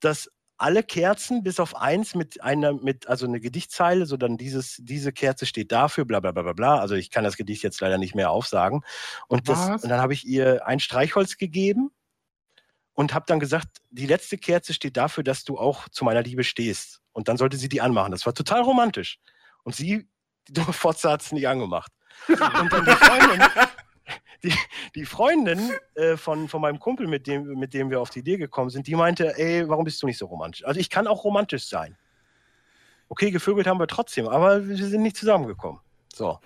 dass 0.00 0.30
alle 0.62 0.84
Kerzen 0.84 1.42
bis 1.42 1.58
auf 1.58 1.74
eins 1.76 2.14
mit 2.14 2.40
einer, 2.40 2.72
mit, 2.72 3.08
also 3.08 3.26
eine 3.26 3.40
Gedichtzeile, 3.40 4.06
so 4.06 4.16
dann 4.16 4.36
dieses, 4.36 4.76
diese 4.80 5.12
Kerze 5.12 5.44
steht 5.44 5.72
dafür, 5.72 6.04
bla 6.04 6.20
bla 6.20 6.30
bla 6.30 6.42
bla 6.42 6.52
bla. 6.52 6.78
Also 6.78 6.94
ich 6.94 7.10
kann 7.10 7.24
das 7.24 7.36
Gedicht 7.36 7.64
jetzt 7.64 7.80
leider 7.80 7.98
nicht 7.98 8.14
mehr 8.14 8.30
aufsagen. 8.30 8.82
Und, 9.26 9.48
das, 9.48 9.82
und 9.82 9.88
dann 9.88 10.00
habe 10.00 10.12
ich 10.12 10.24
ihr 10.24 10.66
ein 10.66 10.78
Streichholz 10.78 11.36
gegeben 11.36 11.90
und 12.94 13.12
habe 13.12 13.24
dann 13.26 13.40
gesagt, 13.40 13.78
die 13.90 14.06
letzte 14.06 14.38
Kerze 14.38 14.72
steht 14.72 14.96
dafür, 14.96 15.24
dass 15.24 15.42
du 15.42 15.58
auch 15.58 15.88
zu 15.88 16.04
meiner 16.04 16.22
Liebe 16.22 16.44
stehst. 16.44 17.00
Und 17.12 17.26
dann 17.26 17.38
sollte 17.38 17.56
sie 17.56 17.68
die 17.68 17.80
anmachen. 17.80 18.12
Das 18.12 18.24
war 18.24 18.34
total 18.34 18.62
romantisch. 18.62 19.18
Und 19.64 19.74
sie, 19.74 20.08
die 20.48 20.52
dumme 20.52 20.72
Fotze, 20.72 21.10
hat 21.10 21.22
es 21.22 21.32
nicht 21.32 21.48
angemacht. 21.48 21.92
Und 22.28 22.72
dann 22.72 22.84
die 22.84 22.90
Freundin, 22.92 23.42
die, 24.42 24.54
die 24.94 25.04
Freundin 25.06 25.70
äh, 25.94 26.16
von, 26.16 26.48
von 26.48 26.60
meinem 26.60 26.78
Kumpel, 26.78 27.06
mit 27.06 27.26
dem, 27.26 27.58
mit 27.58 27.74
dem 27.74 27.90
wir 27.90 28.00
auf 28.00 28.10
die 28.10 28.20
Idee 28.20 28.36
gekommen 28.36 28.70
sind, 28.70 28.86
die 28.86 28.94
meinte, 28.94 29.36
ey, 29.38 29.68
warum 29.68 29.84
bist 29.84 30.02
du 30.02 30.06
nicht 30.06 30.18
so 30.18 30.26
romantisch? 30.26 30.64
Also 30.64 30.80
ich 30.80 30.90
kann 30.90 31.06
auch 31.06 31.24
romantisch 31.24 31.66
sein. 31.68 31.96
Okay, 33.08 33.30
gevögelt 33.30 33.66
haben 33.66 33.78
wir 33.78 33.86
trotzdem, 33.86 34.26
aber 34.28 34.66
wir 34.66 34.76
sind 34.76 35.02
nicht 35.02 35.16
zusammengekommen. 35.16 35.80
So. 36.14 36.38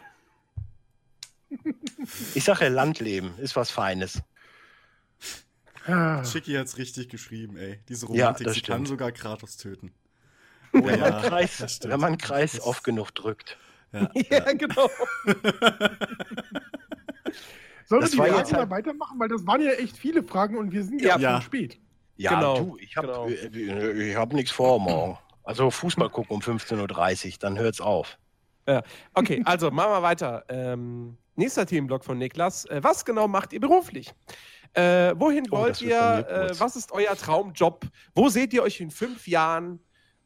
Ich 2.34 2.44
sage 2.44 2.64
ja, 2.64 2.70
Landleben 2.70 3.38
ist 3.38 3.54
was 3.56 3.70
Feines. 3.70 4.20
Ja. 5.86 6.22
Chicky 6.24 6.54
hat's 6.54 6.76
richtig 6.78 7.08
geschrieben, 7.08 7.56
ey. 7.56 7.80
Diese 7.88 8.06
Ja, 8.06 8.24
Romantik, 8.26 8.46
das 8.48 8.56
sie 8.56 8.62
kann 8.62 8.84
sogar 8.86 9.12
Kratos 9.12 9.56
töten. 9.56 9.94
Wenn 10.72 10.82
Oh 10.82 10.86
man 10.88 10.98
ja, 10.98 11.22
Kreis, 11.22 11.58
das 11.58 11.76
stimmt. 11.76 11.92
wenn 11.94 12.00
man 12.00 12.18
Kreis 12.18 12.60
oft 12.60 12.82
genug 12.82 13.12
drückt. 13.14 13.56
Ja, 13.93 14.09
Ja, 14.30 14.53
genau. 14.53 14.91
Sollen 17.89 18.03
wir 18.03 18.09
die 18.09 18.16
Fragen 18.16 18.32
mal 18.32 18.45
halt- 18.53 18.70
weitermachen? 18.70 19.18
Weil 19.18 19.28
das 19.28 19.47
waren 19.47 19.61
ja 19.62 19.70
echt 19.72 19.97
viele 19.97 20.22
Fragen 20.22 20.57
und 20.57 20.72
wir 20.72 20.82
sind 20.82 21.01
ja, 21.01 21.09
Ja. 21.11 21.12
schon 21.14 21.22
Ja. 21.22 21.41
spät. 21.41 21.80
Ja, 22.18 22.34
Genau, 22.34 22.57
du, 22.59 22.76
ich 22.78 22.97
habe 22.97 23.07
genau. 23.09 23.28
ich 23.28 24.16
hab 24.16 24.32
nichts 24.32 24.51
vor 24.51 24.80
morgen. 24.80 25.18
Also 25.45 25.70
Fußball 25.70 26.09
gucken 26.11 26.34
um 26.37 26.41
15.30 26.43 27.26
Uhr, 27.26 27.32
dann 27.41 27.59
hört's 27.59 27.80
auf. 27.80 28.18
Okay, 29.14 29.43
also 29.45 29.70
machen 29.70 29.91
wir 29.93 30.03
weiter. 30.03 30.45
Ähm, 30.49 31.16
nächster 31.37 31.66
Themenblock 31.66 32.05
von 32.05 32.18
Niklas. 32.18 32.64
Äh, 32.64 32.82
was 32.82 33.05
genau 33.05 33.28
macht 33.28 33.53
ihr 33.53 33.61
beruflich? 33.61 34.12
Äh, 34.72 35.14
wohin 35.16 35.47
Oh, 35.51 35.59
wollt 35.59 35.80
ihr? 35.82 35.97
Äh, 35.97 36.59
was 36.59 36.74
ist 36.74 36.91
euer 36.91 37.14
Traumjob? 37.14 37.87
Wo 38.14 38.28
seht 38.28 38.53
ihr 38.53 38.62
euch 38.64 38.80
in 38.80 38.91
fünf 38.91 39.28
Jahren? 39.28 39.78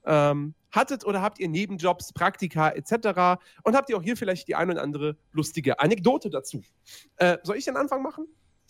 Ähm, 0.07 0.55
hattet 0.73 1.05
oder 1.05 1.23
habt 1.23 1.39
ihr 1.39 1.49
Nebenjobs, 1.49 2.13
Praktika 2.13 2.71
etc.? 2.71 3.41
Und 3.65 3.77
habt 3.77 3.91
ihr 3.91 3.97
auch 3.97 4.03
hier 4.03 4.17
vielleicht 4.17 4.49
die 4.49 4.55
ein 4.55 4.71
oder 4.71 4.83
andere 4.83 5.17
lustige 5.33 5.81
Anekdote 5.81 6.31
dazu? 6.31 6.63
Äh, 7.17 7.39
soll 7.43 7.57
ich 7.57 7.65
den 7.65 7.77
Anfang 7.77 8.03
machen? 8.03 8.27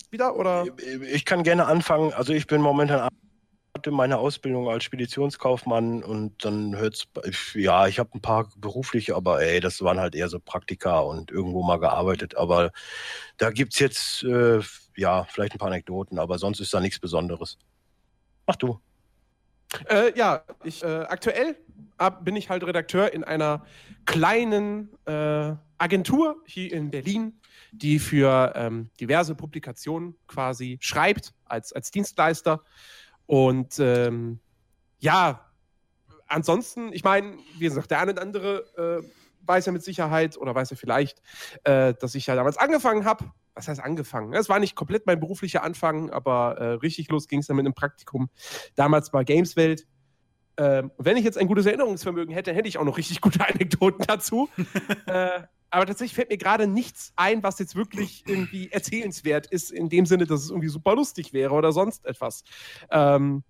Wieder? 0.09 0.35
Oder? 0.35 0.65
Ich 1.11 1.25
kann 1.25 1.43
gerne 1.43 1.65
anfangen. 1.65 2.13
Also 2.13 2.33
ich 2.33 2.47
bin 2.47 2.61
momentan 2.61 3.09
in 3.85 3.93
meiner 3.93 4.19
Ausbildung 4.19 4.69
als 4.69 4.83
Speditionskaufmann 4.83 6.03
und 6.03 6.43
dann 6.45 6.75
hört's, 6.75 7.07
ja, 7.53 7.87
ich 7.87 7.99
habe 7.99 8.11
ein 8.13 8.21
paar 8.21 8.49
berufliche, 8.57 9.15
aber 9.15 9.41
ey, 9.41 9.59
das 9.59 9.81
waren 9.81 9.99
halt 9.99 10.13
eher 10.13 10.27
so 10.27 10.39
Praktika 10.39 10.99
und 10.99 11.31
irgendwo 11.31 11.63
mal 11.63 11.79
gearbeitet. 11.79 12.35
Aber 12.35 12.71
da 13.37 13.49
gibt's 13.49 13.79
jetzt, 13.79 14.23
äh, 14.23 14.59
ja, 14.95 15.23
vielleicht 15.25 15.53
ein 15.53 15.57
paar 15.57 15.69
Anekdoten, 15.69 16.19
aber 16.19 16.37
sonst 16.37 16.59
ist 16.59 16.73
da 16.73 16.79
nichts 16.79 16.99
Besonderes. 16.99 17.57
Mach 18.45 18.57
du. 18.57 18.79
Äh, 19.89 20.17
ja, 20.17 20.43
ich, 20.63 20.83
äh, 20.83 20.87
aktuell 20.87 21.57
ab, 21.97 22.25
bin 22.25 22.35
ich 22.35 22.49
halt 22.49 22.63
Redakteur 22.63 23.13
in 23.13 23.23
einer 23.23 23.65
kleinen 24.05 24.89
äh, 25.05 25.53
Agentur 25.77 26.41
hier 26.45 26.73
in 26.73 26.91
Berlin, 26.91 27.39
die 27.71 27.99
für 27.99 28.53
ähm, 28.55 28.89
diverse 28.99 29.35
Publikationen 29.35 30.15
quasi 30.27 30.77
schreibt 30.81 31.33
als, 31.45 31.73
als 31.73 31.91
Dienstleister. 31.91 32.63
Und 33.25 33.79
ähm, 33.79 34.39
ja, 34.99 35.51
ansonsten, 36.27 36.91
ich 36.93 37.03
meine, 37.03 37.37
wie 37.57 37.65
gesagt, 37.65 37.91
der 37.91 37.99
eine 37.99 38.11
oder 38.11 38.21
andere 38.21 39.01
äh, 39.01 39.07
weiß 39.47 39.65
ja 39.65 39.71
mit 39.71 39.83
Sicherheit 39.83 40.37
oder 40.37 40.53
weiß 40.53 40.69
ja 40.71 40.75
vielleicht, 40.75 41.21
äh, 41.63 41.93
dass 41.93 42.15
ich 42.15 42.27
ja 42.27 42.35
damals 42.35 42.57
angefangen 42.57 43.05
habe. 43.05 43.31
Was 43.53 43.67
heißt 43.67 43.81
angefangen? 43.81 44.33
Es 44.33 44.49
war 44.49 44.59
nicht 44.59 44.75
komplett 44.75 45.05
mein 45.05 45.19
beruflicher 45.19 45.63
Anfang, 45.63 46.09
aber 46.09 46.57
äh, 46.57 46.65
richtig 46.73 47.09
los 47.09 47.27
ging 47.27 47.39
es 47.39 47.47
dann 47.47 47.57
mit 47.57 47.65
einem 47.65 47.73
Praktikum 47.73 48.29
damals 48.75 49.11
bei 49.11 49.23
Gameswelt. 49.23 49.87
Ähm, 50.57 50.91
wenn 50.97 51.17
ich 51.17 51.23
jetzt 51.23 51.37
ein 51.37 51.47
gutes 51.47 51.65
Erinnerungsvermögen 51.65 52.33
hätte, 52.33 52.53
hätte 52.53 52.67
ich 52.67 52.77
auch 52.77 52.83
noch 52.83 52.97
richtig 52.97 53.21
gute 53.21 53.39
Anekdoten 53.47 54.05
dazu. 54.07 54.49
äh, 55.05 55.41
aber 55.69 55.85
tatsächlich 55.85 56.15
fällt 56.15 56.29
mir 56.29 56.37
gerade 56.37 56.67
nichts 56.67 57.13
ein, 57.15 57.43
was 57.43 57.57
jetzt 57.57 57.75
wirklich 57.75 58.23
irgendwie 58.27 58.69
erzählenswert 58.71 59.47
ist, 59.47 59.71
in 59.71 59.89
dem 59.89 60.05
Sinne, 60.05 60.25
dass 60.25 60.43
es 60.43 60.49
irgendwie 60.49 60.67
super 60.67 60.95
lustig 60.95 61.31
wäre 61.31 61.53
oder 61.53 61.71
sonst 61.71 62.05
etwas. 62.05 62.43
Ähm, 62.89 63.43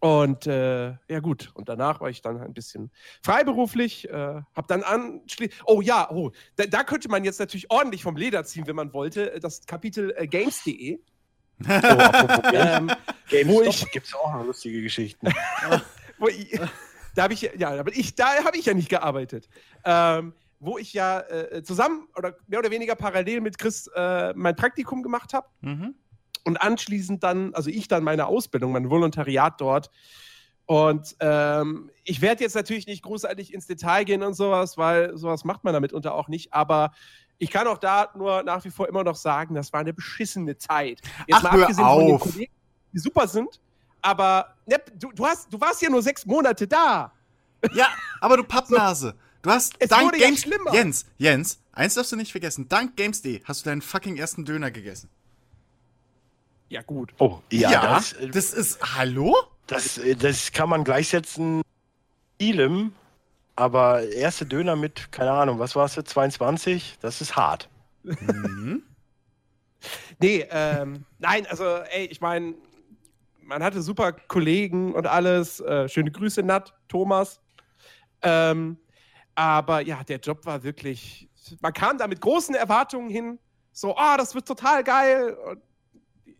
und 0.00 0.46
äh, 0.46 0.90
ja 1.08 1.20
gut, 1.20 1.50
und 1.54 1.68
danach 1.68 2.00
war 2.00 2.08
ich 2.10 2.22
dann 2.22 2.40
ein 2.40 2.54
bisschen 2.54 2.90
freiberuflich, 3.22 4.08
äh, 4.08 4.42
hab 4.54 4.68
dann 4.68 4.82
anschließend, 4.82 5.62
oh 5.66 5.80
ja, 5.80 6.08
oh, 6.10 6.30
da, 6.56 6.66
da 6.66 6.84
könnte 6.84 7.08
man 7.08 7.24
jetzt 7.24 7.40
natürlich 7.40 7.70
ordentlich 7.70 8.02
vom 8.02 8.16
Leder 8.16 8.44
ziehen, 8.44 8.66
wenn 8.66 8.76
man 8.76 8.92
wollte, 8.92 9.38
das 9.40 9.66
Kapitel 9.66 10.14
äh, 10.16 10.26
games.de. 10.26 10.98
Oh, 10.98 11.68
Ähm, 12.52 12.88
wo 12.88 13.58
GameStop 13.60 13.66
ich- 13.66 13.90
gibt's 13.90 14.14
auch 14.14 14.32
noch 14.32 14.44
lustige 14.44 14.80
Geschichten. 14.82 15.26
wo 16.18 16.28
ich, 16.28 16.58
da 17.16 17.24
habe 17.24 17.34
ich 17.34 17.42
ja, 17.42 17.70
aber 17.70 17.90
ich, 17.92 18.14
da 18.14 18.44
habe 18.44 18.56
ich 18.56 18.66
ja 18.66 18.74
nicht 18.74 18.88
gearbeitet. 18.88 19.48
Ähm, 19.84 20.34
wo 20.60 20.78
ich 20.78 20.92
ja 20.92 21.20
äh, 21.20 21.62
zusammen 21.64 22.08
oder 22.16 22.36
mehr 22.46 22.58
oder 22.60 22.70
weniger 22.70 22.94
parallel 22.96 23.40
mit 23.40 23.58
Chris 23.58 23.88
äh, 23.94 24.32
mein 24.34 24.54
Praktikum 24.56 25.02
gemacht 25.02 25.32
habe 25.34 25.46
Mhm. 25.60 25.94
Und 26.48 26.56
anschließend 26.56 27.22
dann, 27.22 27.54
also 27.54 27.68
ich 27.68 27.88
dann 27.88 28.02
meine 28.02 28.26
Ausbildung, 28.26 28.72
mein 28.72 28.88
Volontariat 28.88 29.60
dort. 29.60 29.90
Und 30.64 31.14
ähm, 31.20 31.90
ich 32.04 32.22
werde 32.22 32.42
jetzt 32.42 32.56
natürlich 32.56 32.86
nicht 32.86 33.02
großartig 33.02 33.52
ins 33.52 33.66
Detail 33.66 34.04
gehen 34.04 34.22
und 34.22 34.32
sowas, 34.32 34.78
weil 34.78 35.14
sowas 35.16 35.44
macht 35.44 35.62
man 35.62 35.74
damit 35.74 35.92
unter 35.92 36.14
auch 36.14 36.28
nicht. 36.28 36.54
Aber 36.54 36.92
ich 37.36 37.50
kann 37.50 37.66
auch 37.66 37.76
da 37.76 38.08
nur 38.16 38.42
nach 38.44 38.64
wie 38.64 38.70
vor 38.70 38.88
immer 38.88 39.04
noch 39.04 39.16
sagen, 39.16 39.54
das 39.54 39.74
war 39.74 39.80
eine 39.80 39.92
beschissene 39.92 40.56
Zeit. 40.56 41.02
Jetzt 41.26 41.44
Ach, 41.44 41.52
hör 41.52 41.66
von 41.66 41.76
den 41.76 41.84
auf. 41.84 42.22
Kollegen, 42.22 42.52
die 42.94 42.98
super 42.98 43.28
sind. 43.28 43.60
Aber 44.00 44.54
ne, 44.64 44.76
du, 44.98 45.12
du, 45.12 45.26
hast, 45.26 45.52
du 45.52 45.60
warst 45.60 45.82
ja 45.82 45.90
nur 45.90 46.02
sechs 46.02 46.24
Monate 46.24 46.66
da. 46.66 47.12
Ja, 47.74 47.88
aber 48.22 48.38
du 48.38 48.44
Pappnase. 48.54 49.14
Du 49.42 49.50
hast 49.50 49.74
Es 49.78 49.90
dank 49.90 50.16
ja 50.16 50.26
Games. 50.26 50.40
schlimmer. 50.40 50.72
Jens, 50.72 51.04
Jens, 51.18 51.60
eins 51.72 51.92
darfst 51.92 52.10
du 52.10 52.16
nicht 52.16 52.32
vergessen. 52.32 52.68
Dank 52.70 52.96
Games.de 52.96 53.42
hast 53.44 53.66
du 53.66 53.70
deinen 53.70 53.82
fucking 53.82 54.16
ersten 54.16 54.46
Döner 54.46 54.70
gegessen. 54.70 55.10
Ja, 56.68 56.82
gut. 56.82 57.14
Oh, 57.18 57.40
ja, 57.50 57.70
das, 57.94 58.12
äh, 58.14 58.28
das 58.28 58.52
ist. 58.52 58.96
Hallo? 58.96 59.34
das, 59.66 59.98
äh, 59.98 60.14
das 60.14 60.52
kann 60.52 60.68
man 60.68 60.84
gleichsetzen. 60.84 61.62
Ilem 62.38 62.92
aber 63.58 64.04
erste 64.04 64.46
Döner 64.46 64.76
mit, 64.76 65.10
keine 65.10 65.32
Ahnung, 65.32 65.58
was 65.58 65.74
war 65.74 65.84
es, 65.84 65.94
22, 65.94 66.98
das 67.00 67.20
ist 67.20 67.34
hart. 67.34 67.68
Mhm. 68.04 68.84
Nee, 70.20 70.44
ähm, 70.50 71.04
nein, 71.18 71.46
also, 71.48 71.64
ey, 71.64 72.06
ich 72.06 72.20
meine, 72.20 72.54
man 73.40 73.62
hatte 73.62 73.80
super 73.80 74.12
Kollegen 74.12 74.92
und 74.92 75.06
alles. 75.06 75.60
Äh, 75.60 75.88
schöne 75.88 76.10
Grüße, 76.10 76.42
Nat, 76.42 76.74
Thomas. 76.88 77.40
Ähm, 78.22 78.76
aber 79.36 79.80
ja, 79.82 80.02
der 80.02 80.18
Job 80.18 80.44
war 80.46 80.64
wirklich. 80.64 81.28
Man 81.60 81.72
kam 81.72 81.96
da 81.96 82.08
mit 82.08 82.20
großen 82.20 82.56
Erwartungen 82.56 83.08
hin. 83.08 83.38
So, 83.70 83.96
ah, 83.96 84.16
das 84.16 84.34
wird 84.34 84.48
total 84.48 84.82
geil. 84.82 85.34
Und, 85.34 85.62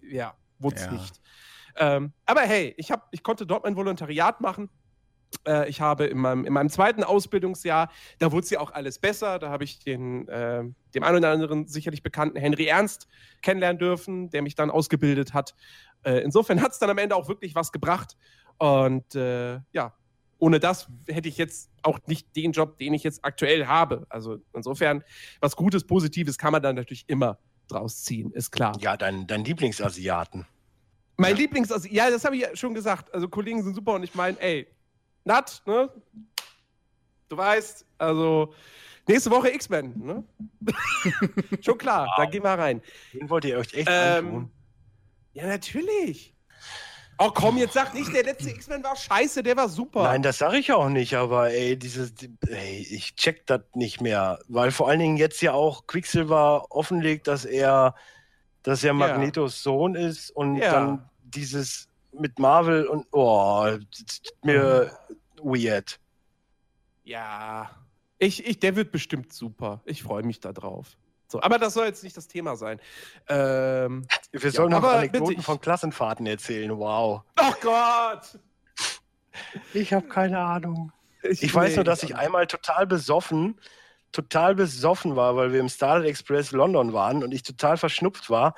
ja, 0.09 0.35
wurde 0.59 0.77
es 0.77 0.85
Ja. 0.87 0.93
nicht. 0.93 1.21
Ähm, 1.77 2.13
aber 2.27 2.41
hey, 2.43 2.75
ich, 2.77 2.91
hab, 2.91 3.09
ich 3.13 3.23
konnte 3.23 3.47
dort 3.47 3.65
mein 3.65 3.77
Volontariat 3.77 4.41
machen. 4.41 4.69
Äh, 5.47 5.69
ich 5.69 5.81
habe 5.81 6.07
in 6.07 6.19
meinem, 6.19 6.45
in 6.45 6.53
meinem 6.53 6.71
zweiten 6.71 7.05
Ausbildungsjahr, 7.05 7.91
da 8.19 8.33
wurde 8.33 8.45
es 8.45 8.51
ja 8.51 8.61
auch 8.61 8.73
alles 8.73 8.99
besser. 8.99 9.39
Da 9.39 9.51
habe 9.51 9.65
ich 9.65 9.79
den, 9.81 10.27
äh, 10.29 10.65
dem 10.95 11.03
einen 11.03 11.19
oder 11.19 11.31
anderen 11.31 11.67
sicherlich 11.69 12.03
bekannten 12.03 12.39
Henry 12.39 12.67
Ernst 12.67 13.07
kennenlernen 13.43 13.79
dürfen, 13.79 14.31
der 14.31 14.43
mich 14.43 14.55
dann 14.55 14.71
ausgebildet 14.71 15.35
hat. 15.35 15.55
Äh, 16.03 16.21
insofern 16.21 16.63
hat 16.63 16.73
es 16.73 16.79
dann 16.79 16.91
am 16.91 16.99
Ende 16.99 17.15
auch 17.15 17.29
wirklich 17.29 17.55
was 17.55 17.73
gebracht. 17.73 18.17
Und 18.59 19.15
äh, 19.15 19.61
ja, 19.73 19.95
ohne 20.39 20.61
das 20.61 20.89
hätte 21.09 21.29
ich 21.29 21.37
jetzt 21.37 21.71
auch 21.83 21.99
nicht 22.07 22.35
den 22.37 22.53
Job, 22.53 22.79
den 22.79 22.95
ich 22.95 23.03
jetzt 23.05 23.25
aktuell 23.25 23.67
habe. 23.67 24.07
Also 24.09 24.39
insofern, 24.53 25.03
was 25.41 25.57
Gutes, 25.57 25.85
Positives 25.85 26.39
kann 26.39 26.53
man 26.53 26.63
dann 26.63 26.77
natürlich 26.77 27.05
immer 27.09 27.39
draus 27.69 28.03
ziehen, 28.05 28.33
ist 28.33 28.51
klar. 28.51 28.77
Ja, 28.81 28.97
dein, 28.97 29.27
dein 29.27 29.45
Lieblingsasiaten. 29.45 30.47
Mein 31.17 31.37
Lieblings, 31.37 31.73
also, 31.73 31.89
ja, 31.89 32.11
das 32.11 32.25
habe 32.25 32.37
ich 32.37 32.43
ja 32.43 32.55
schon 32.57 32.75
gesagt. 32.75 33.13
Also 33.13 33.29
Kollegen 33.29 33.63
sind 33.63 33.75
super 33.75 33.95
und 33.95 34.03
ich 34.05 34.15
meine, 34.15 34.41
ey, 34.41 34.67
Nat, 35.25 35.63
ne? 35.67 35.91
Du 37.29 37.37
weißt, 37.37 37.85
also 37.99 38.55
nächste 39.07 39.31
Woche 39.31 39.51
X-Men, 39.53 39.95
ne? 39.99 40.25
schon 41.61 41.77
klar, 41.77 42.09
da 42.17 42.25
gehen 42.25 42.43
wir 42.45 42.51
rein. 42.51 42.81
Den 43.13 43.29
wollt 43.29 43.45
ihr 43.45 43.59
euch 43.59 43.75
echt 43.75 43.89
Ähm, 43.91 44.27
antun. 44.27 44.51
ja, 45.35 45.47
natürlich. 45.47 46.35
Oh 47.21 47.31
komm, 47.35 47.59
jetzt 47.59 47.75
sag 47.75 47.95
nicht, 47.95 48.13
der 48.15 48.23
letzte 48.23 48.51
X-Men 48.51 48.85
war 48.85 48.95
scheiße, 48.95 49.43
der 49.43 49.57
war 49.57 49.69
super. 49.69 50.05
Nein, 50.05 50.23
das 50.23 50.39
sage 50.39 50.59
ich 50.59 50.73
auch 50.73 50.89
nicht, 50.89 51.15
aber 51.15 51.51
ey, 51.51 51.77
dieses, 51.77 52.13
ey, 52.47 52.87
ich 52.91 53.17
check 53.17 53.45
das 53.47 53.63
nicht 53.75 54.01
mehr, 54.01 54.39
weil 54.47 54.71
vor 54.71 54.89
allen 54.89 55.01
Dingen 55.01 55.17
jetzt 55.17 55.41
ja 55.43 55.53
auch 55.53 55.87
Quicksilver 55.89 56.67
offenlegt, 56.71 57.27
dass 57.27 57.45
er, 57.45 57.95
dass 58.63 58.85
er 58.85 58.93
Magnetos 58.93 59.63
Sohn 59.63 59.97
ist 59.97 60.31
und 60.31 60.57
Ja. 60.57 60.73
dann 60.73 61.09
dieses 61.23 61.89
mit 62.13 62.39
Marvel 62.39 62.87
und 62.87 63.07
oh, 63.13 63.69
mir 64.43 64.97
weird. 65.43 65.99
Ja, 67.05 67.71
ich, 68.19 68.47
ich, 68.47 68.61
der 68.61 68.77
wird 68.77 68.93
bestimmt 68.93 69.33
super. 69.33 69.81
Ich 69.85 70.03
freue 70.03 70.23
mich 70.23 70.41
da 70.41 70.53
drauf. 70.53 70.97
So, 71.31 71.43
aber 71.43 71.59
das 71.59 71.75
soll 71.75 71.87
jetzt 71.87 72.03
nicht 72.03 72.17
das 72.17 72.27
Thema 72.27 72.57
sein. 72.57 72.81
Ähm, 73.29 74.07
Wir 74.33 74.51
sollen 74.51 74.71
noch 74.71 74.79
aber 74.79 74.93
Anekdoten 74.95 75.27
bitte, 75.27 75.41
ich- 75.41 75.45
von 75.47 75.61
Klassenfahrten 75.61 76.27
erzählen. 76.27 76.77
Wow. 76.77 77.23
oh 77.39 77.53
Gott! 77.61 78.39
Ich 79.75 79.93
habe 79.93 80.09
keine 80.09 80.39
Ahnung. 80.41 80.93
Ich 81.23 81.55
weiß 81.55 81.77
nur, 81.77 81.85
dass 81.85 82.03
ich 82.03 82.17
einmal 82.17 82.47
total 82.47 82.87
besoffen, 82.87 83.61
total 84.13 84.55
besoffen 84.55 85.17
war, 85.17 85.37
weil 85.37 85.53
wir 85.53 85.61
im 85.61 85.69
Starlight 85.69 86.09
Express 86.09 86.53
London 86.53 86.93
waren 86.93 87.23
und 87.23 87.33
ich 87.33 87.43
total 87.43 87.77
verschnupft 87.77 88.31
war. 88.31 88.55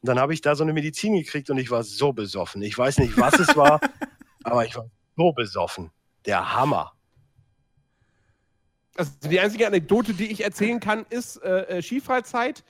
Und 0.00 0.08
dann 0.08 0.18
habe 0.20 0.32
ich 0.34 0.40
da 0.40 0.54
so 0.54 0.62
eine 0.62 0.72
Medizin 0.72 1.14
gekriegt 1.14 1.50
und 1.50 1.58
ich 1.58 1.70
war 1.70 1.82
so 1.82 2.12
besoffen. 2.12 2.62
Ich 2.62 2.76
weiß 2.78 2.98
nicht, 2.98 3.18
was 3.18 3.38
es 3.38 3.56
war, 3.56 3.80
aber 4.44 4.64
ich 4.64 4.76
war 4.76 4.86
so 5.16 5.32
besoffen. 5.32 5.90
Der 6.26 6.54
Hammer. 6.54 6.92
Also 8.96 9.12
die 9.24 9.40
einzige 9.40 9.66
Anekdote, 9.66 10.12
die 10.14 10.30
ich 10.30 10.44
erzählen 10.44 10.80
kann, 10.80 11.06
ist 11.08 11.36
äh, 11.42 11.78
äh, 11.78 11.82
Skifreizeit. 11.82 12.64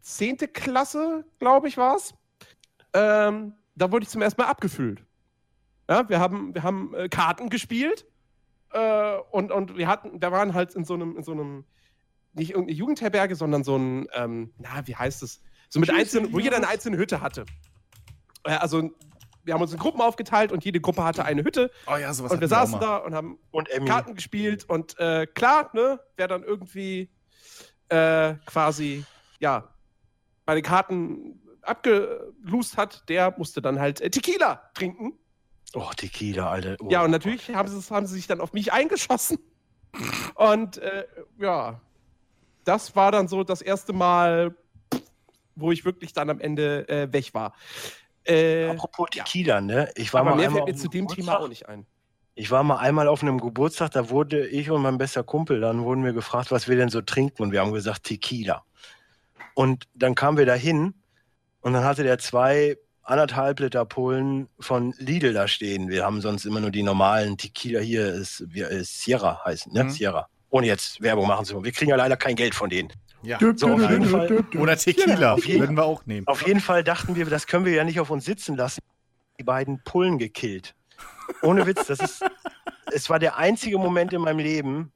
Zehnte 0.00 0.48
Klasse, 0.48 1.24
glaube 1.38 1.68
ich, 1.68 1.76
war 1.76 1.96
es. 1.96 2.14
Ähm, 2.92 3.54
da 3.74 3.90
wurde 3.90 4.04
ich 4.04 4.08
zum 4.08 4.22
ersten 4.22 4.40
Mal 4.40 4.48
abgefüllt. 4.48 5.02
Ja, 5.88 6.08
wir 6.08 6.20
haben, 6.20 6.54
wir 6.54 6.62
haben 6.62 6.94
äh, 6.94 7.08
Karten 7.08 7.48
gespielt 7.48 8.06
äh, 8.72 9.16
und, 9.30 9.52
und 9.52 9.76
wir 9.76 9.88
hatten, 9.88 10.20
wir 10.20 10.32
waren 10.32 10.54
halt 10.54 10.74
in 10.74 10.84
so 10.84 10.94
einem, 10.94 11.16
in 11.16 11.22
so 11.22 11.32
einem, 11.32 11.64
nicht 12.34 12.50
irgendeine 12.50 12.76
Jugendherberge, 12.76 13.34
sondern 13.36 13.64
so 13.64 13.76
ein, 13.76 14.08
ähm, 14.14 14.52
na, 14.58 14.86
wie 14.86 14.96
heißt 14.96 15.22
es? 15.22 15.40
So 15.68 15.80
mit 15.80 15.90
einzelnen, 15.90 16.32
wo 16.32 16.38
jeder 16.38 16.56
eine 16.56 16.68
einzelne 16.68 16.96
Hütte 16.96 17.20
hatte. 17.20 17.46
Äh, 18.44 18.52
also 18.52 18.90
wir 19.46 19.54
haben 19.54 19.62
uns 19.62 19.72
in 19.72 19.78
Gruppen 19.78 20.00
aufgeteilt 20.00 20.52
und 20.52 20.64
jede 20.64 20.80
Gruppe 20.80 21.04
hatte 21.04 21.24
eine 21.24 21.44
Hütte 21.44 21.70
Oh 21.86 21.96
ja, 21.96 22.12
sowas 22.12 22.32
und 22.32 22.40
wir 22.40 22.48
saßen 22.48 22.80
da 22.80 22.96
und 22.98 23.14
haben 23.14 23.38
Und. 23.52 23.68
Karten 23.86 24.14
gespielt 24.14 24.68
und 24.68 24.98
äh, 24.98 25.26
klar, 25.26 25.70
ne, 25.72 26.00
wer 26.16 26.28
dann 26.28 26.42
irgendwie 26.42 27.08
äh, 27.88 28.34
quasi, 28.46 29.04
ja, 29.38 29.68
bei 30.44 30.54
den 30.54 30.64
Karten 30.64 31.40
abgelust 31.62 32.76
hat, 32.76 33.08
der 33.08 33.34
musste 33.38 33.62
dann 33.62 33.78
halt 33.78 34.00
äh, 34.00 34.10
Tequila 34.10 34.70
trinken. 34.74 35.12
Oh, 35.74 35.90
Tequila, 35.96 36.50
Alter. 36.50 36.76
Oh. 36.80 36.88
Ja, 36.90 37.04
und 37.04 37.10
natürlich 37.10 37.54
haben 37.54 37.68
sie, 37.68 37.94
haben 37.94 38.06
sie 38.06 38.14
sich 38.14 38.26
dann 38.26 38.40
auf 38.40 38.52
mich 38.52 38.72
eingeschossen. 38.72 39.38
Und 40.34 40.78
äh, 40.78 41.06
ja, 41.38 41.80
das 42.64 42.96
war 42.96 43.12
dann 43.12 43.28
so 43.28 43.44
das 43.44 43.62
erste 43.62 43.92
Mal, 43.92 44.54
wo 45.54 45.72
ich 45.72 45.84
wirklich 45.84 46.12
dann 46.12 46.30
am 46.30 46.40
Ende 46.40 46.88
äh, 46.88 47.12
weg 47.12 47.32
war. 47.34 47.54
Äh, 48.26 48.68
Apropos 48.68 49.08
Tequila, 49.10 49.60
ne? 49.60 49.90
Ich 49.94 50.12
war 50.12 50.22
aber 50.22 50.30
mal 50.30 50.36
mehr 50.36 50.46
einmal 50.46 50.62
fällt 50.64 50.66
mir 50.66 50.74
auf 50.74 50.80
zu 50.80 50.90
einem 50.90 50.90
dem 50.90 51.08
Thema 51.08 51.32
Geburtstag. 51.32 51.40
auch 51.40 51.48
nicht 51.48 51.68
ein. 51.68 51.86
Ich 52.34 52.50
war 52.50 52.62
mal 52.62 52.76
einmal 52.76 53.08
auf 53.08 53.22
einem 53.22 53.40
Geburtstag, 53.40 53.92
da 53.92 54.10
wurde 54.10 54.46
ich 54.46 54.70
und 54.70 54.82
mein 54.82 54.98
bester 54.98 55.24
Kumpel, 55.24 55.60
dann 55.60 55.84
wurden 55.84 56.04
wir 56.04 56.12
gefragt, 56.12 56.50
was 56.50 56.68
wir 56.68 56.76
denn 56.76 56.90
so 56.90 57.00
trinken 57.00 57.42
und 57.42 57.52
wir 57.52 57.60
haben 57.60 57.72
gesagt 57.72 58.04
Tequila. 58.04 58.62
Und 59.54 59.84
dann 59.94 60.14
kamen 60.14 60.36
wir 60.36 60.44
da 60.44 60.54
hin 60.54 60.94
und 61.62 61.72
dann 61.72 61.84
hatte 61.84 62.02
der 62.02 62.18
zwei 62.18 62.76
anderthalb 63.02 63.60
Liter 63.60 63.86
Polen 63.86 64.48
von 64.60 64.92
Lidl 64.98 65.32
da 65.32 65.48
stehen. 65.48 65.88
Wir 65.88 66.04
haben 66.04 66.20
sonst 66.20 66.44
immer 66.44 66.60
nur 66.60 66.70
die 66.70 66.82
normalen 66.82 67.38
Tequila 67.38 67.80
hier, 67.80 68.12
ist, 68.12 68.44
wir, 68.48 68.68
ist 68.68 69.00
Sierra 69.00 69.42
heißen, 69.44 69.72
ne? 69.72 69.84
Mhm. 69.84 69.90
Sierra. 69.90 70.28
Ohne 70.50 70.66
jetzt 70.66 71.00
Werbung 71.00 71.26
machen 71.26 71.44
zu 71.46 71.54
wollen. 71.54 71.64
Wir 71.64 71.72
kriegen 71.72 71.90
ja 71.90 71.96
leider 71.96 72.16
kein 72.16 72.36
Geld 72.36 72.54
von 72.54 72.68
denen. 72.68 72.92
Ja. 73.26 73.38
So, 73.56 73.72
auf 73.74 73.90
jeden 73.90 74.04
Fall. 74.06 74.44
Oder 74.58 74.76
Tequila, 74.76 75.18
Ja, 75.20 75.32
auf 75.34 75.44
jeden- 75.44 75.60
würden 75.60 75.76
wir 75.76 75.84
auch 75.84 76.06
nehmen. 76.06 76.26
Auf 76.26 76.46
jeden 76.46 76.60
Fall 76.60 76.84
dachten 76.84 77.16
wir, 77.16 77.24
das 77.26 77.46
können 77.46 77.64
wir 77.64 77.72
ja 77.72 77.84
nicht 77.84 77.98
auf 78.00 78.10
uns 78.10 78.24
sitzen 78.24 78.56
lassen. 78.56 78.80
Die 79.38 79.44
beiden 79.44 79.82
Pullen 79.84 80.18
gekillt. 80.18 80.74
Ohne 81.42 81.66
Witz, 81.66 81.86
das 81.86 82.00
ist. 82.00 82.24
Es 82.92 83.10
war 83.10 83.18
der 83.18 83.36
einzige 83.36 83.78
Moment 83.78 84.12
in 84.12 84.20
meinem 84.22 84.38
Leben. 84.38 84.92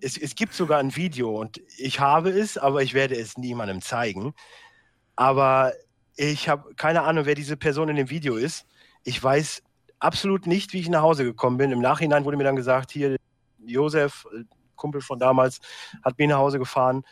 Es, 0.00 0.16
es 0.16 0.36
gibt 0.36 0.54
sogar 0.54 0.78
ein 0.78 0.94
Video 0.94 1.34
und 1.40 1.60
ich 1.76 1.98
habe 1.98 2.30
es, 2.30 2.56
aber 2.56 2.84
ich 2.84 2.94
werde 2.94 3.16
es 3.16 3.36
niemandem 3.36 3.82
zeigen. 3.82 4.32
Aber 5.16 5.72
ich 6.16 6.48
habe 6.48 6.72
keine 6.76 7.02
Ahnung, 7.02 7.26
wer 7.26 7.34
diese 7.34 7.56
Person 7.56 7.88
in 7.88 7.96
dem 7.96 8.10
Video 8.10 8.36
ist. 8.36 8.64
Ich 9.02 9.20
weiß 9.22 9.60
absolut 9.98 10.46
nicht, 10.46 10.72
wie 10.72 10.78
ich 10.78 10.88
nach 10.88 11.02
Hause 11.02 11.24
gekommen 11.24 11.56
bin. 11.56 11.72
Im 11.72 11.80
Nachhinein 11.80 12.24
wurde 12.24 12.36
mir 12.36 12.44
dann 12.44 12.54
gesagt, 12.56 12.92
hier, 12.92 13.16
Josef, 13.58 14.24
Kumpel 14.76 15.00
von 15.00 15.18
damals, 15.18 15.60
hat 16.04 16.16
mich 16.18 16.28
nach 16.28 16.38
Hause 16.38 16.60
gefahren. 16.60 17.02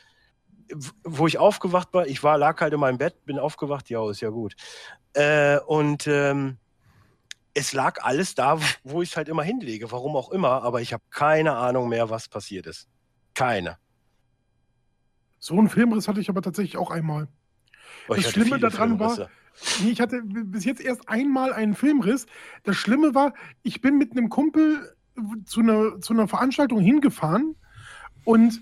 Wo 1.05 1.27
ich 1.27 1.39
aufgewacht 1.39 1.89
war, 1.93 2.07
ich 2.07 2.23
war, 2.23 2.39
lag 2.39 2.61
halt 2.61 2.73
in 2.73 2.81
meinem 2.81 2.99
Bett, 2.99 3.25
bin 3.25 3.39
aufgewacht, 3.39 3.91
ja, 3.91 4.09
ist 4.11 4.21
ja 4.21 4.31
gut. 4.31 4.55
Äh, 5.15 5.59
und 5.61 6.07
ähm, 6.07 6.59
es 7.55 7.73
lag 7.73 8.03
alles 8.03 8.35
da, 8.35 8.59
wo 8.85 9.03
ich 9.03 9.11
es 9.11 9.17
halt 9.17 9.29
immer 9.29 9.43
hinlege, 9.43 9.91
warum 9.91 10.17
auch 10.17 10.31
immer, 10.31 10.63
aber 10.63 10.81
ich 10.81 10.93
habe 10.93 11.03
keine 11.11 11.57
Ahnung 11.57 11.89
mehr, 11.89 12.11
was 12.11 12.29
passiert 12.29 12.67
ist. 12.67 12.89
Keine. 13.35 13.79
So 15.39 15.59
einen 15.59 15.69
Filmriss 15.69 16.07
hatte 16.07 16.21
ich 16.21 16.29
aber 16.29 16.43
tatsächlich 16.43 16.77
auch 16.77 16.91
einmal. 16.91 17.29
Oh, 18.09 18.15
Das 18.15 18.31
Schlimme 18.31 18.59
daran 18.59 18.99
war-. 18.99 19.31
Nee, 19.83 19.91
ich 19.91 20.01
hatte 20.01 20.23
bis 20.23 20.65
jetzt 20.65 20.81
erst 20.81 21.09
einmal 21.09 21.53
einen 21.53 21.75
Filmriss. 21.75 22.27
Das 22.63 22.77
Schlimme 22.77 23.15
war, 23.15 23.35
ich 23.63 23.81
bin 23.81 23.99
mit 23.99 24.13
einem 24.13 24.29
Kumpel 24.29 24.95
zu 25.45 25.61
einer, 25.61 26.01
zu 26.01 26.13
einer 26.13 26.29
Veranstaltung 26.29 26.81
hingefahren 26.81 27.57
und 28.25 28.61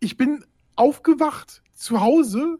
ich 0.00 0.16
bin 0.16 0.44
aufgewacht 0.78 1.62
zu 1.74 2.00
Hause 2.00 2.58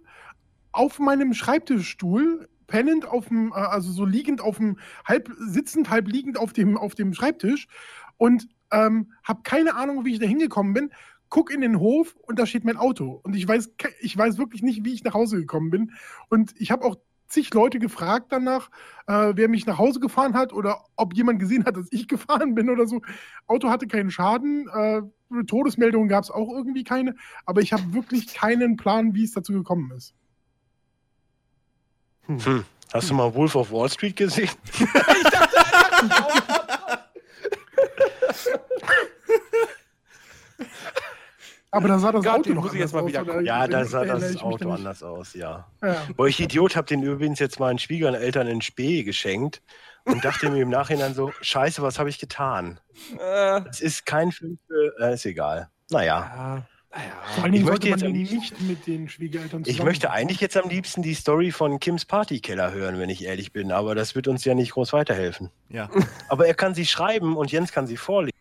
auf 0.72 0.98
meinem 0.98 1.34
Schreibtischstuhl, 1.34 2.48
pennend 2.66 3.06
auf 3.06 3.28
dem, 3.28 3.52
äh, 3.52 3.54
also 3.54 3.90
so 3.92 4.04
liegend 4.04 4.40
auf 4.40 4.58
dem, 4.58 4.78
halb 5.04 5.30
sitzend, 5.38 5.88
halb 5.90 6.08
liegend 6.08 6.38
auf 6.38 6.52
dem, 6.52 6.76
auf 6.76 6.94
dem 6.94 7.14
Schreibtisch 7.14 7.68
und 8.16 8.48
ähm, 8.72 9.12
habe 9.22 9.42
keine 9.44 9.74
Ahnung, 9.76 10.04
wie 10.04 10.12
ich 10.12 10.18
da 10.18 10.26
hingekommen 10.26 10.74
bin. 10.74 10.90
Guck 11.30 11.50
in 11.52 11.60
den 11.60 11.78
Hof 11.78 12.16
und 12.22 12.38
da 12.38 12.46
steht 12.46 12.64
mein 12.64 12.76
Auto. 12.78 13.20
Und 13.22 13.36
ich 13.36 13.46
weiß, 13.46 13.74
ich 14.00 14.16
weiß 14.16 14.38
wirklich 14.38 14.62
nicht, 14.62 14.84
wie 14.84 14.94
ich 14.94 15.04
nach 15.04 15.14
Hause 15.14 15.36
gekommen 15.36 15.70
bin. 15.70 15.92
Und 16.30 16.54
ich 16.58 16.70
habe 16.70 16.86
auch 16.86 16.96
zig 17.28 17.52
Leute 17.54 17.78
gefragt 17.78 18.26
danach, 18.30 18.70
äh, 19.06 19.32
wer 19.34 19.48
mich 19.48 19.66
nach 19.66 19.78
Hause 19.78 20.00
gefahren 20.00 20.34
hat 20.34 20.52
oder 20.52 20.84
ob 20.96 21.14
jemand 21.14 21.38
gesehen 21.38 21.64
hat, 21.64 21.76
dass 21.76 21.86
ich 21.90 22.08
gefahren 22.08 22.54
bin 22.54 22.70
oder 22.70 22.86
so. 22.86 23.02
Auto 23.46 23.68
hatte 23.68 23.86
keinen 23.86 24.10
Schaden, 24.10 24.68
äh, 24.68 25.02
Todesmeldungen 25.44 26.08
gab 26.08 26.24
es 26.24 26.30
auch 26.30 26.50
irgendwie 26.50 26.84
keine, 26.84 27.14
aber 27.44 27.60
ich 27.60 27.72
habe 27.72 27.92
wirklich 27.92 28.34
keinen 28.34 28.76
Plan, 28.76 29.14
wie 29.14 29.24
es 29.24 29.32
dazu 29.32 29.52
gekommen 29.52 29.92
ist. 29.92 30.14
Hm. 32.26 32.64
Hast 32.92 33.10
du 33.10 33.14
mal 33.14 33.34
Wolf 33.34 33.54
of 33.54 33.70
Wall 33.70 33.90
Street 33.90 34.16
gesehen? 34.16 34.50
Aber 41.70 41.88
da 41.88 41.98
sah 41.98 42.12
das 42.12 42.24
Gott, 42.24 42.34
Auto 42.34 42.54
noch 42.54 42.64
muss 42.64 42.72
ich 42.72 42.80
jetzt 42.80 42.94
anders 42.94 43.12
mal 43.12 43.20
aus, 43.20 43.26
wieder? 43.26 43.40
Ja, 43.42 43.66
da 43.66 43.84
sah 43.84 44.04
das 44.04 44.36
Auto 44.40 44.70
anders 44.70 45.02
aus, 45.02 45.34
ja. 45.34 45.66
Ja. 45.82 45.96
Boah, 46.16 46.26
ich 46.26 46.40
Idiot 46.40 46.76
habe 46.76 46.86
den 46.86 47.02
übrigens 47.02 47.38
jetzt 47.38 47.60
meinen 47.60 47.78
Schwiegereltern 47.78 48.46
in 48.46 48.62
Spee 48.62 49.02
geschenkt 49.02 49.60
und 50.04 50.24
dachte 50.24 50.48
mir 50.50 50.62
im 50.62 50.70
Nachhinein 50.70 51.12
so, 51.14 51.32
scheiße, 51.42 51.82
was 51.82 51.98
habe 51.98 52.08
ich 52.08 52.18
getan? 52.18 52.80
Äh, 53.18 53.60
Es 53.68 53.80
ist 53.80 54.06
kein 54.06 54.32
Film 54.32 54.58
für, 54.66 54.94
äh, 54.98 55.14
ist 55.14 55.26
egal. 55.26 55.68
Naja, 55.90 56.64
ja, 56.94 57.02
Vor 57.34 57.44
Dingen 57.44 57.54
Ich 57.54 57.64
möchte 57.64 57.88
jetzt 57.88 58.02
nicht 58.02 58.60
mit 58.62 58.86
den 58.86 59.08
Schwiegereltern 59.08 59.62
ich 59.66 59.82
möchte 59.82 60.10
eigentlich 60.10 60.40
jetzt 60.40 60.56
am 60.56 60.68
liebsten 60.70 61.02
die 61.02 61.14
Story 61.14 61.50
von 61.52 61.80
Kims 61.80 62.06
Partykeller 62.06 62.72
hören, 62.72 62.98
wenn 62.98 63.10
ich 63.10 63.24
ehrlich 63.24 63.52
bin, 63.52 63.72
aber 63.72 63.94
das 63.94 64.14
wird 64.14 64.26
uns 64.26 64.44
ja 64.44 64.54
nicht 64.54 64.72
groß 64.72 64.92
weiterhelfen. 64.94 65.50
Ja. 65.68 65.90
Aber 66.28 66.46
er 66.46 66.54
kann 66.54 66.74
sie 66.74 66.86
schreiben 66.86 67.36
und 67.36 67.52
Jens 67.52 67.72
kann 67.72 67.86
sie 67.86 67.98
vorlesen. 67.98 68.38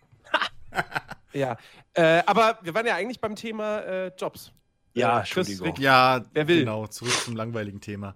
Ja. 1.38 1.58
Äh, 1.94 2.24
aber 2.26 2.60
wir 2.62 2.74
waren 2.74 2.86
ja 2.86 2.96
eigentlich 2.96 3.20
beim 3.22 3.36
Thema 3.36 3.80
äh, 3.82 4.12
Jobs. 4.18 4.52
Ja, 4.94 5.20
Äh, 5.20 5.24
Chris, 5.24 5.48
Entschuldigung. 5.50 5.68
Rick- 5.68 5.80
Ja, 5.80 6.24
Wer 6.34 6.48
will? 6.48 6.60
genau, 6.60 6.88
zurück 6.88 7.14
zum 7.24 7.36
langweiligen 7.36 7.80
Thema. 7.82 8.16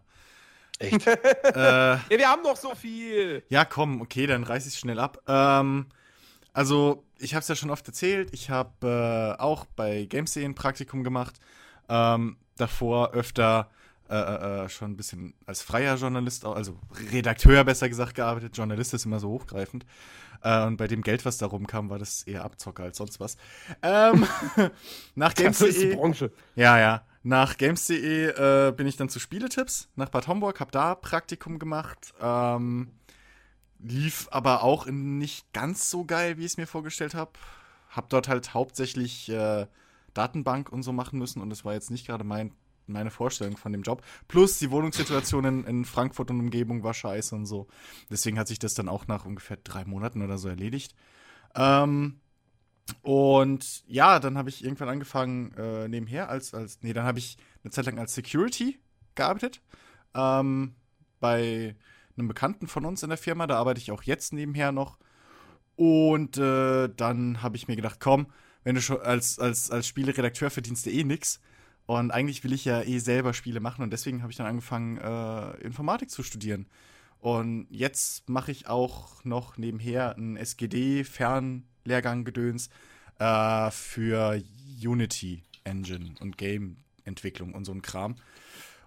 Echt. 0.80 1.06
äh, 1.08 1.12
Ja, 1.56 2.00
wir 2.10 2.28
haben 2.30 2.42
noch 2.42 2.58
so 2.58 2.74
viel. 2.76 3.44
ja, 3.50 3.66
komm, 3.66 4.02
okay, 4.02 4.26
dann 4.26 4.44
reiß 4.44 4.66
ich 4.68 4.78
schnell 4.80 5.00
ab. 5.00 5.20
Ähm, 5.28 5.86
also, 6.54 7.04
ich 7.20 7.34
habe 7.36 7.42
es 7.42 7.48
ja 7.48 7.56
schon 7.56 7.70
oft 7.70 7.88
erzählt, 7.88 8.30
ich 8.34 8.50
habe 8.50 9.36
äh, 9.38 9.42
auch 9.42 9.66
bei 9.76 10.06
Games.de 10.06 10.44
ein 10.44 10.56
Praktikum 10.56 11.04
gemacht. 11.04 11.36
Ähm, 11.88 12.38
davor 12.58 13.12
öfter 13.12 13.70
äh, 14.10 14.16
äh, 14.66 14.70
schon 14.70 14.92
ein 14.92 14.98
bisschen 14.98 15.34
als 15.46 15.62
freier 15.62 15.96
Journalist, 15.96 16.44
also 16.46 16.78
Redakteur 17.14 17.64
besser 17.64 17.88
gesagt 17.88 18.16
gearbeitet. 18.16 18.58
Journalist 18.58 18.94
ist 18.94 19.06
immer 19.06 19.20
so 19.20 19.30
hochgreifend. 19.30 19.86
Äh, 20.42 20.66
und 20.66 20.78
bei 20.78 20.88
dem 20.88 21.02
Geld, 21.02 21.26
was 21.26 21.38
da 21.38 21.46
rumkam, 21.46 21.90
war 21.90 22.00
das 22.00 22.24
eher 22.24 22.44
Abzocker 22.44 22.84
als 22.84 22.98
sonst 22.98 23.20
was. 23.20 23.38
Ähm, 23.82 24.28
nach 25.16 25.34
Games.de 25.34 25.98
ja, 26.56 26.80
ja. 26.80 27.06
Nach 27.24 27.58
Games.de 27.58 28.30
äh, 28.30 28.72
bin 28.72 28.88
ich 28.88 28.98
dann 28.98 29.10
zu 29.10 29.20
Spieletipps 29.20 29.90
nach 29.96 30.10
Bad 30.10 30.28
Homburg, 30.28 30.60
hab 30.60 30.72
da 30.72 30.96
Praktikum 30.96 31.60
gemacht. 31.60 32.14
Ähm, 32.20 32.92
lief 33.80 34.28
aber 34.32 34.64
auch 34.64 34.88
nicht 34.88 35.52
ganz 35.54 35.90
so 35.90 36.06
geil, 36.06 36.38
wie 36.38 36.46
ich 36.46 36.54
es 36.54 36.58
mir 36.58 36.68
vorgestellt 36.68 37.14
habe. 37.14 37.32
Hab 37.90 38.10
dort 38.10 38.28
halt 38.28 38.54
hauptsächlich 38.54 39.30
äh, 39.30 39.68
Datenbank 40.14 40.72
und 40.72 40.84
so 40.84 40.94
machen 40.94 41.20
müssen 41.20 41.42
und 41.42 41.50
das 41.50 41.66
war 41.66 41.74
jetzt 41.74 41.92
nicht 41.92 42.08
gerade 42.08 42.24
mein, 42.24 42.54
meine 42.92 43.12
Vorstellung 43.12 43.58
von 43.58 43.72
dem 43.72 43.82
Job. 43.82 44.04
Plus 44.28 44.60
die 44.60 44.72
Wohnungssituation 44.72 45.46
in, 45.46 45.64
in 45.66 45.86
Frankfurt 45.86 46.32
und 46.32 46.40
Umgebung 46.40 46.84
war 46.84 46.94
scheiße 46.94 47.36
und 47.36 47.46
so. 47.46 47.68
Deswegen 48.10 48.38
hat 48.38 48.48
sich 48.48 48.60
das 48.60 48.74
dann 48.74 48.90
auch 48.90 49.08
nach 49.08 49.26
ungefähr 49.26 49.58
drei 49.64 49.86
Monaten 49.86 50.22
oder 50.22 50.38
so 50.38 50.50
erledigt. 50.50 50.96
Ähm, 51.56 52.20
und 53.02 53.84
ja, 53.88 54.20
dann 54.20 54.38
habe 54.38 54.50
ich 54.50 54.64
irgendwann 54.64 54.90
angefangen, 54.90 55.54
äh, 55.58 55.88
nebenher 55.88 56.30
als, 56.30 56.54
als, 56.54 56.80
nee, 56.82 56.94
dann 56.94 57.06
habe 57.06 57.20
ich 57.20 57.38
eine 57.64 57.72
Zeit 57.72 57.86
lang 57.86 58.00
als 58.00 58.14
Security 58.14 58.80
gearbeitet. 59.16 59.62
Ähm, 60.14 60.76
bei 61.20 61.76
einem 62.18 62.28
Bekannten 62.28 62.68
von 62.68 62.86
uns 62.86 63.04
in 63.04 63.10
der 63.10 63.18
Firma, 63.18 63.48
da 63.48 63.58
arbeite 63.58 63.80
ich 63.80 63.92
auch 63.92 64.04
jetzt 64.04 64.34
nebenher 64.34 64.72
noch. 64.72 64.98
Und 65.76 66.38
äh, 66.38 66.90
dann 66.90 67.42
habe 67.42 67.56
ich 67.56 67.68
mir 67.68 67.76
gedacht, 67.76 68.00
komm, 68.00 68.28
wenn 68.64 68.76
du 68.76 68.82
schon 68.82 69.02
als, 69.02 69.40
als, 69.40 69.72
als 69.72 69.88
Spieleredakteur 69.88 70.50
verdienst 70.50 70.86
du 70.86 70.92
eh 70.92 71.04
nix. 71.04 71.40
Und 71.86 72.12
eigentlich 72.12 72.44
will 72.44 72.54
ich 72.54 72.66
ja 72.66 72.82
eh 72.82 73.00
selber 73.00 73.34
Spiele 73.34 73.60
machen 73.60 73.84
und 73.84 73.92
deswegen 73.92 74.22
habe 74.22 74.32
ich 74.32 74.38
dann 74.38 74.48
angefangen, 74.48 74.98
äh, 74.98 75.52
Informatik 75.62 76.10
zu 76.10 76.24
studieren. 76.24 76.68
Und 77.20 77.68
jetzt 77.70 78.30
mache 78.30 78.52
ich 78.52 78.68
auch 78.68 79.24
noch 79.24 79.58
nebenher 79.58 80.16
einen 80.16 80.38
SGD-Fernlehrgang 80.38 82.24
Gedöns 82.24 82.70
äh, 83.20 83.70
für 83.72 84.42
Unity 84.84 85.44
Engine 85.64 86.16
und 86.20 86.38
Game-Entwicklung 86.38 87.54
und 87.54 87.66
so 87.66 87.72
ein 87.72 87.82
Kram. 87.82 88.16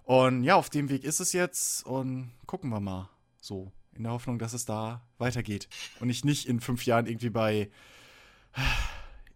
Und 0.03 0.43
ja, 0.43 0.55
auf 0.55 0.69
dem 0.69 0.89
Weg 0.89 1.03
ist 1.03 1.19
es 1.19 1.33
jetzt 1.33 1.85
und 1.85 2.31
gucken 2.45 2.69
wir 2.69 2.79
mal 2.79 3.09
so. 3.39 3.71
In 3.93 4.03
der 4.03 4.11
Hoffnung, 4.11 4.39
dass 4.39 4.53
es 4.53 4.65
da 4.65 5.01
weitergeht. 5.19 5.69
Und 6.01 6.09
ich 6.09 6.25
nicht 6.25 6.49
in 6.49 6.59
fünf 6.59 6.85
Jahren 6.85 7.07
irgendwie 7.07 7.29
bei 7.29 7.71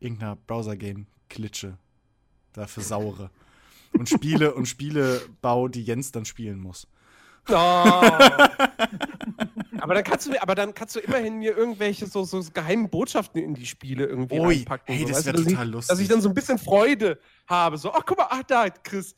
irgendeiner 0.02 0.36
Browser-Game 0.36 1.08
klitsche. 1.30 1.78
Dafür 2.52 2.84
saure. 2.84 3.32
Und 4.00 4.08
Spiele 4.08 4.54
und 4.54 4.66
Spiele 4.66 5.22
baue, 5.42 5.70
die 5.70 5.84
Jens 5.84 6.14
dann 6.14 6.24
spielen 6.24 6.62
muss. 6.62 6.88
Oh. 7.50 7.54
aber 9.82 9.94
dann 9.94 10.06
kannst 10.06 10.26
du, 10.26 10.42
aber 10.42 10.56
dann 10.56 10.74
kannst 10.74 10.96
du 10.96 11.02
immerhin 11.02 11.40
mir 11.40 11.58
irgendwelche 11.58 12.08
so, 12.08 12.24
so 12.24 12.42
geheimen 12.54 12.90
Botschaften 12.90 13.42
in 13.42 13.56
die 13.56 13.66
Spiele 13.66 14.06
irgendwie 14.06 14.40
Ui, 14.40 14.56
reinpacken. 14.56 14.96
hey, 14.96 15.04
so, 15.04 15.10
das 15.10 15.18
weißt 15.18 15.26
wär 15.26 15.34
du, 15.34 15.44
dass 15.44 15.52
total 15.52 15.68
ich, 15.68 15.74
lustig. 15.74 15.90
Dass 15.90 16.00
ich 16.00 16.08
dann 16.08 16.22
so 16.22 16.30
ein 16.30 16.34
bisschen 16.34 16.60
Freude 16.60 17.20
habe. 17.48 17.78
So, 17.78 17.92
ach 17.92 18.06
guck 18.06 18.20
mal, 18.20 18.28
ach 18.30 18.44
da, 18.44 18.70
Chris. 18.70 19.18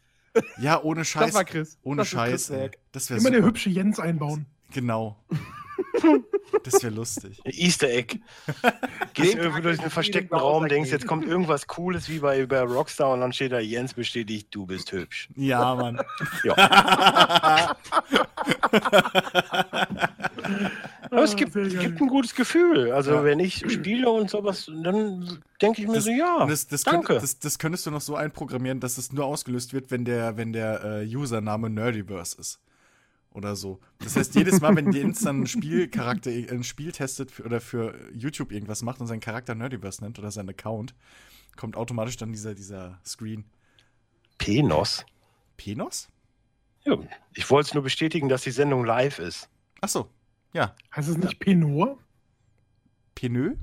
Ja, 0.57 0.81
ohne 0.81 1.05
Scheiß. 1.05 1.27
Das 1.27 1.33
war 1.35 1.45
Chris. 1.45 1.77
Ohne 1.83 1.97
Das 1.97 2.09
Chris 2.09 2.19
Scheiß. 2.19 2.47
Berg. 2.47 2.77
Das 2.91 3.07
wäre 3.11 3.19
Immer 3.19 3.29
der 3.29 3.39
super. 3.41 3.49
hübsche 3.49 3.69
Jens 3.69 3.99
einbauen. 3.99 4.47
Genau. 4.71 5.17
das 6.63 6.81
wäre 6.83 6.93
lustig. 6.93 7.41
Easter 7.45 7.89
Egg. 7.89 8.19
Gehst 9.13 9.33
Den 9.33 9.39
irgendwie 9.39 9.61
durch 9.61 9.79
einen 9.79 9.87
ich 9.87 9.93
versteckten 9.93 10.37
den 10.37 10.39
Raum, 10.41 10.67
denkst, 10.67 10.89
jetzt 10.91 11.05
kommt 11.07 11.25
irgendwas 11.25 11.67
Cooles 11.67 12.07
wie 12.09 12.19
bei, 12.19 12.45
bei 12.45 12.61
Rockstar 12.61 13.11
und 13.13 13.21
dann 13.21 13.33
steht 13.33 13.51
da, 13.51 13.59
Jens 13.59 13.93
bestätigt, 13.93 14.47
du 14.51 14.65
bist 14.65 14.91
hübsch. 14.91 15.29
Ja, 15.35 15.75
Mann. 15.75 15.99
Ja. 16.43 17.75
Aber 21.09 21.23
es 21.23 21.35
gibt, 21.35 21.53
geil. 21.53 21.69
gibt 21.69 22.01
ein 22.01 22.07
gutes 22.07 22.33
Gefühl. 22.35 22.91
Also 22.91 23.11
Ja. 23.11 23.23
wenn 23.23 23.39
ich 23.39 23.57
spiele 23.71 24.09
und 24.09 24.29
sowas, 24.29 24.69
dann 24.83 25.39
denke 25.61 25.81
ich 25.81 25.87
mir 25.87 25.95
Das- 25.95 26.05
so, 26.05 26.11
ja, 26.11 26.45
das, 26.45 26.67
das, 26.67 26.83
danke. 26.83 27.07
Könnt, 27.07 27.23
das, 27.23 27.39
das 27.39 27.59
könntest 27.59 27.85
du 27.85 27.91
noch 27.91 28.01
so 28.01 28.15
einprogrammieren, 28.15 28.79
dass 28.79 28.97
es 28.97 29.11
nur 29.11 29.25
ausgelöst 29.25 29.73
wird, 29.73 29.91
wenn 29.91 30.05
der, 30.05 30.37
wenn 30.37 30.53
der 30.53 30.83
äh, 31.01 31.15
Username 31.15 31.69
Nerdiverse 31.69 32.37
ist. 32.39 32.59
Oder 33.33 33.55
so. 33.55 33.79
Das 33.99 34.15
heißt, 34.15 34.35
jedes 34.35 34.61
Mal, 34.61 34.75
wenn 34.75 34.91
Jens 34.91 35.21
dann 35.21 35.37
einen 35.37 35.47
Spielcharakter, 35.47 36.29
ein 36.29 36.63
Spiel 36.63 36.91
testet 36.91 37.31
für, 37.31 37.45
oder 37.45 37.61
für 37.61 37.95
YouTube 38.13 38.51
irgendwas 38.51 38.81
macht 38.81 38.99
und 38.99 39.07
seinen 39.07 39.21
Charakter 39.21 39.55
Nerdiverse 39.55 40.03
nennt 40.03 40.19
oder 40.19 40.31
seinen 40.31 40.49
Account, 40.49 40.93
kommt 41.55 41.75
automatisch 41.75 42.17
dann 42.17 42.31
dieser, 42.31 42.53
dieser 42.55 42.99
Screen. 43.05 43.45
Penos. 44.37 45.05
Penos? 45.57 46.09
Ja, 46.83 46.97
ich 47.35 47.49
wollte 47.49 47.67
es 47.67 47.73
nur 47.73 47.83
bestätigen, 47.83 48.27
dass 48.27 48.41
die 48.41 48.51
Sendung 48.51 48.83
live 48.85 49.19
ist. 49.19 49.49
Achso, 49.81 50.09
ja. 50.53 50.75
Heißt 50.95 51.09
es 51.09 51.17
nicht 51.17 51.39
Penor? 51.39 51.97
Peneux? 53.15 53.55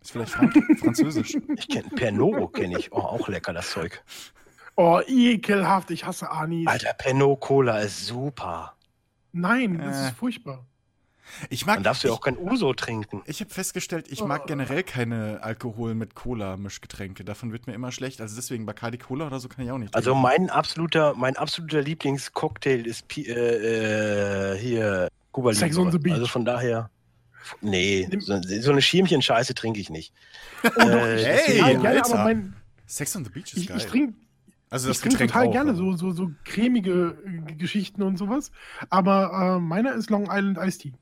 Ist 0.00 0.12
vielleicht 0.12 0.32
Frank 0.32 0.54
Französisch. 0.78 1.36
Ich 1.56 1.68
kenne 1.68 1.88
Pernod, 1.90 2.54
kenne 2.54 2.78
ich. 2.78 2.92
Oh, 2.92 2.98
auch 2.98 3.28
lecker, 3.28 3.52
das 3.52 3.70
Zeug. 3.70 4.02
Oh, 4.76 5.00
ekelhaft. 5.06 5.90
Ich 5.90 6.04
hasse 6.04 6.30
Anis. 6.30 6.68
Alter, 6.68 6.92
Pernod 6.94 7.40
Cola 7.40 7.80
ist 7.80 8.06
super. 8.06 8.76
Nein, 9.40 9.78
das 9.78 9.96
Äh. 9.96 10.08
ist 10.08 10.16
furchtbar. 10.16 10.64
Ich 11.50 11.66
mag. 11.66 11.76
Dann 11.76 11.82
darfst 11.84 12.04
du 12.04 12.08
ja 12.08 12.14
auch 12.14 12.22
kein 12.22 12.38
Uso 12.38 12.72
trinken. 12.72 13.20
Ich 13.26 13.40
habe 13.40 13.50
festgestellt, 13.50 14.06
ich 14.08 14.24
mag 14.24 14.42
Oh. 14.44 14.46
generell 14.46 14.82
keine 14.82 15.42
Alkohol 15.42 15.94
mit 15.94 16.14
Cola-Mischgetränke. 16.14 17.22
Davon 17.22 17.52
wird 17.52 17.66
mir 17.66 17.74
immer 17.74 17.92
schlecht. 17.92 18.22
Also 18.22 18.34
deswegen 18.34 18.64
Bacardi 18.64 18.96
Cola 18.96 19.26
oder 19.26 19.38
so 19.38 19.48
kann 19.48 19.62
ich 19.64 19.70
auch 19.70 19.76
nicht. 19.76 19.94
Also 19.94 20.12
trinken. 20.12 20.22
mein 20.22 20.50
absoluter, 20.50 21.14
mein 21.16 21.36
absoluter 21.36 21.82
Lieblingscocktail 21.82 22.86
ist 22.86 23.08
Pi 23.08 23.26
äh, 23.26 24.54
äh, 24.54 24.58
hier 24.58 25.08
Cuba 25.32 25.52
Sex 25.52 25.76
Libre. 25.76 25.86
on 25.86 25.92
the 25.92 25.98
Beach. 25.98 26.14
Also 26.14 26.26
von 26.28 26.46
daher. 26.46 26.90
Nee, 27.60 28.08
so, 28.20 28.40
so 28.42 28.72
eine 28.72 28.80
Schirmchen-Scheiße 28.82 29.54
trinke 29.54 29.80
ich 29.80 29.90
nicht. 29.90 30.12
Oh, 30.64 30.70
doch, 30.76 30.84
Äh, 30.84 31.20
ich, 31.20 31.26
hey, 31.62 31.72
gerne, 31.74 31.88
Alter. 31.90 32.14
aber 32.14 32.24
mein, 32.24 32.54
Sex 32.86 33.14
on 33.16 33.24
the 33.24 33.30
Beach 33.30 33.52
ist 33.52 33.58
ich, 33.58 33.66
geil. 33.68 33.76
ich 33.76 33.86
trinke 33.86 34.14
also 34.70 34.90
ich 34.90 34.98
trinke 35.00 35.26
total 35.26 35.50
gerne 35.50 35.74
so, 35.74 35.92
so, 35.96 36.10
so 36.12 36.30
cremige 36.44 37.16
äh, 37.24 37.52
Geschichten 37.54 38.02
und 38.02 38.16
sowas. 38.16 38.50
Aber 38.90 39.56
äh, 39.56 39.60
meiner 39.60 39.94
ist 39.94 40.10
Long 40.10 40.24
Island 40.30 40.58
Iced 40.58 40.82
Tea. 40.82 40.92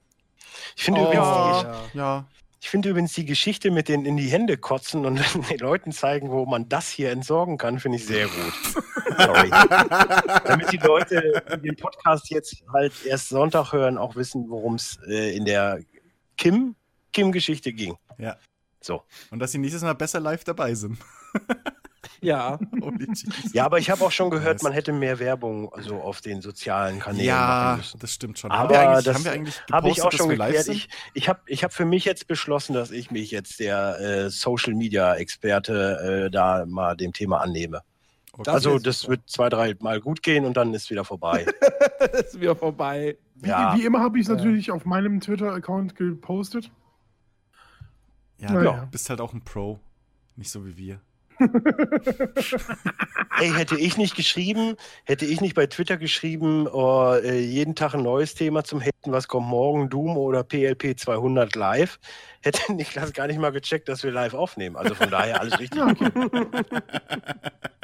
Ich 0.76 0.84
finde 0.84 1.01
Oh. 1.01 1.05
übrigens, 1.05 1.26
Ja. 1.26 1.82
die, 1.93 1.98
Ja. 1.98 2.26
ich 2.60 2.70
finde 2.70 2.88
übrigens 2.90 3.12
die 3.14 3.24
Geschichte 3.24 3.70
mit 3.70 3.88
den 3.88 4.05
in 4.06 4.16
die 4.16 4.28
Hände 4.28 4.56
kotzen 4.56 5.05
und 5.05 5.16
den 5.51 5.59
Leuten 5.59 5.93
zeigen, 5.93 6.30
wo 6.30 6.47
man 6.47 6.68
das 6.68 6.88
hier 6.90 7.10
entsorgen 7.10 7.59
kann, 7.59 7.78
finde 7.78 7.98
ich 7.98 8.06
sehr 8.06 8.26
gut. 8.26 8.74
Sorry. 9.18 9.51
Damit 10.44 10.72
die 10.72 10.76
Leute, 10.78 11.43
die 11.62 11.68
den 11.68 11.76
Podcast 11.76 12.30
jetzt 12.30 12.62
halt 12.72 12.93
erst 13.05 13.28
Sonntag 13.28 13.72
hören, 13.72 13.98
auch 13.98 14.16
wissen, 14.16 14.48
worum 14.48 14.74
es 14.74 14.98
äh, 15.09 15.36
in 15.36 15.44
der 15.44 15.80
Kim, 16.36 16.74
Kim-Geschichte 17.12 17.72
ging. 17.72 17.97
Ja. 18.18 18.36
So. 18.82 19.02
Und 19.30 19.38
dass 19.40 19.52
sie 19.52 19.59
nächstes 19.59 19.82
Mal 19.82 19.94
besser 19.94 20.20
live 20.20 20.44
dabei 20.44 20.74
sind. 20.74 20.98
Ja. 22.20 22.59
Ja, 23.52 23.64
aber 23.64 23.78
ich 23.78 23.90
habe 23.90 24.05
auch 24.05 24.10
schon 24.10 24.30
gehört, 24.30 24.62
man 24.62 24.72
hätte 24.72 24.93
mehr 24.93 25.18
Werbung 25.18 25.72
also 25.72 25.97
auf 26.01 26.20
den 26.20 26.43
sozialen 26.43 26.98
Kanälen 26.98 27.34
machen 27.34 27.80
Ja, 27.82 27.98
das 27.98 28.12
stimmt 28.12 28.38
schon. 28.38 28.51
Aber 28.51 28.62
haben 28.62 28.70
wir 28.70 28.80
eigentlich, 28.90 29.05
das 29.05 29.14
haben 29.16 29.24
wir 29.24 29.32
eigentlich 29.32 29.62
Habe 29.72 29.88
ich 29.88 30.02
auch 30.02 30.10
gepostet, 30.10 30.18
schon 30.18 30.28
dass 30.28 30.38
wir 30.38 30.55
live 30.55 30.66
geklärt. 30.66 30.76
Ich, 30.76 30.88
ich 31.14 31.28
habe 31.28 31.40
ich 31.47 31.64
hab 31.64 31.72
für 31.72 31.84
mich 31.84 32.05
jetzt 32.05 32.26
beschlossen, 32.26 32.74
dass 32.74 32.90
ich 32.90 33.10
mich 33.10 33.30
jetzt 33.30 33.60
der 33.60 33.98
äh, 34.01 34.30
Social 34.30 34.74
Media 34.74 35.14
Experte 35.14 36.26
äh, 36.26 36.30
da 36.30 36.64
mal 36.66 36.97
dem 36.97 37.12
Thema 37.12 37.40
annehme. 37.40 37.82
Okay. 38.32 38.51
Also 38.51 38.78
das 38.78 39.09
wird 39.09 39.22
zwei, 39.26 39.48
drei 39.48 39.74
Mal 39.80 40.01
gut 40.01 40.22
gehen 40.22 40.44
und 40.44 40.56
dann 40.56 40.74
ist 40.74 40.90
wieder 40.90 41.05
vorbei. 41.05 41.47
ist 42.12 42.38
wieder 42.40 42.56
vorbei. 42.56 43.16
Wie, 43.36 43.48
Ja. 43.48 43.74
wie 43.76 43.84
immer 43.84 44.01
habe 44.01 44.18
ich 44.18 44.22
es 44.24 44.28
Ja. 44.28 44.34
natürlich 44.34 44.70
auf 44.70 44.84
meinem 44.84 45.20
Twitter-Account 45.20 45.97
gepostet. 45.97 46.70
ja, 48.38 48.52
naja. 48.52 48.80
du 48.80 48.86
bist 48.90 49.09
halt 49.09 49.20
auch 49.20 49.32
ein 49.32 49.43
Pro. 49.43 49.78
Nicht 50.36 50.51
so 50.51 50.66
wie 50.66 50.76
wir. 50.76 51.01
Ey, 53.38 53.50
hätte 53.50 53.76
ich 53.76 53.96
nicht 53.96 54.16
geschrieben, 54.16 54.76
hätte 55.04 55.26
ich 55.26 55.40
nicht 55.40 55.54
bei 55.54 55.66
Twitter 55.66 55.96
geschrieben, 55.96 56.66
oh, 56.66 57.14
äh, 57.14 57.38
jeden 57.38 57.74
Tag 57.74 57.94
ein 57.94 58.02
neues 58.02 58.34
Thema 58.34 58.64
zum 58.64 58.80
Haten, 58.80 59.12
was 59.12 59.28
kommt 59.28 59.48
morgen, 59.48 59.88
Doom 59.88 60.16
oder 60.16 60.42
PLP 60.42 60.98
200 60.98 61.54
live, 61.54 61.98
hätte 62.42 62.72
Niklas 62.76 63.12
gar 63.12 63.26
nicht 63.26 63.38
mal 63.38 63.52
gecheckt, 63.52 63.88
dass 63.88 64.02
wir 64.02 64.12
live 64.12 64.34
aufnehmen. 64.34 64.76
Also 64.76 64.94
von 64.94 65.10
daher 65.10 65.40
alles 65.40 65.58
richtig. 65.58 65.80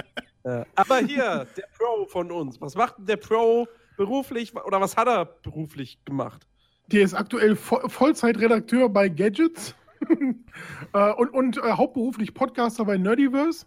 Ja. 0.45 0.67
Aber 0.75 0.99
hier, 0.99 1.47
der 1.57 1.69
Pro 1.79 2.05
von 2.07 2.33
uns. 2.33 2.61
Was 2.61 2.75
macht 2.75 2.99
denn 2.99 3.07
der 3.07 3.17
Pro 3.17 3.69
beruflich 3.97 4.53
oder 4.57 4.81
was 4.81 4.97
hat 4.97 5.07
er 5.07 5.25
beruflich 5.25 6.05
gemacht? 6.05 6.49
Der 6.89 7.03
ist 7.03 7.15
aktuell 7.15 7.55
Vo 7.55 7.89
Vollzeitredakteur 7.89 8.89
bei 8.89 9.09
Gadgets 9.09 9.77
äh, 10.93 11.13
und, 11.13 11.31
und 11.31 11.57
äh, 11.59 11.73
hauptberuflich 11.73 12.35
Podcaster 12.35 12.85
bei 12.85 12.97
Nerdiverse. 12.99 13.67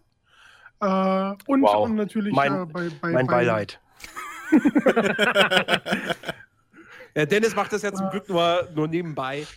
Äh, 0.81 1.33
und, 1.47 1.61
Wow. 1.61 1.85
und 1.85 1.95
natürlich 1.95 2.33
Mein- 2.33 2.63
äh, 2.63 2.65
bei, 2.65 2.89
bei, 3.01 3.11
Mein 3.11 3.27
bei, 3.27 3.33
Beileid. 3.37 3.79
Ja, 7.17 7.25
Dennis 7.25 7.55
macht 7.55 7.71
das 7.71 7.81
ja 7.81 7.93
zum 7.93 8.09
Glück 8.09 8.27
nur, 8.27 8.67
nur 8.75 8.87
nebenbei. 8.89 9.47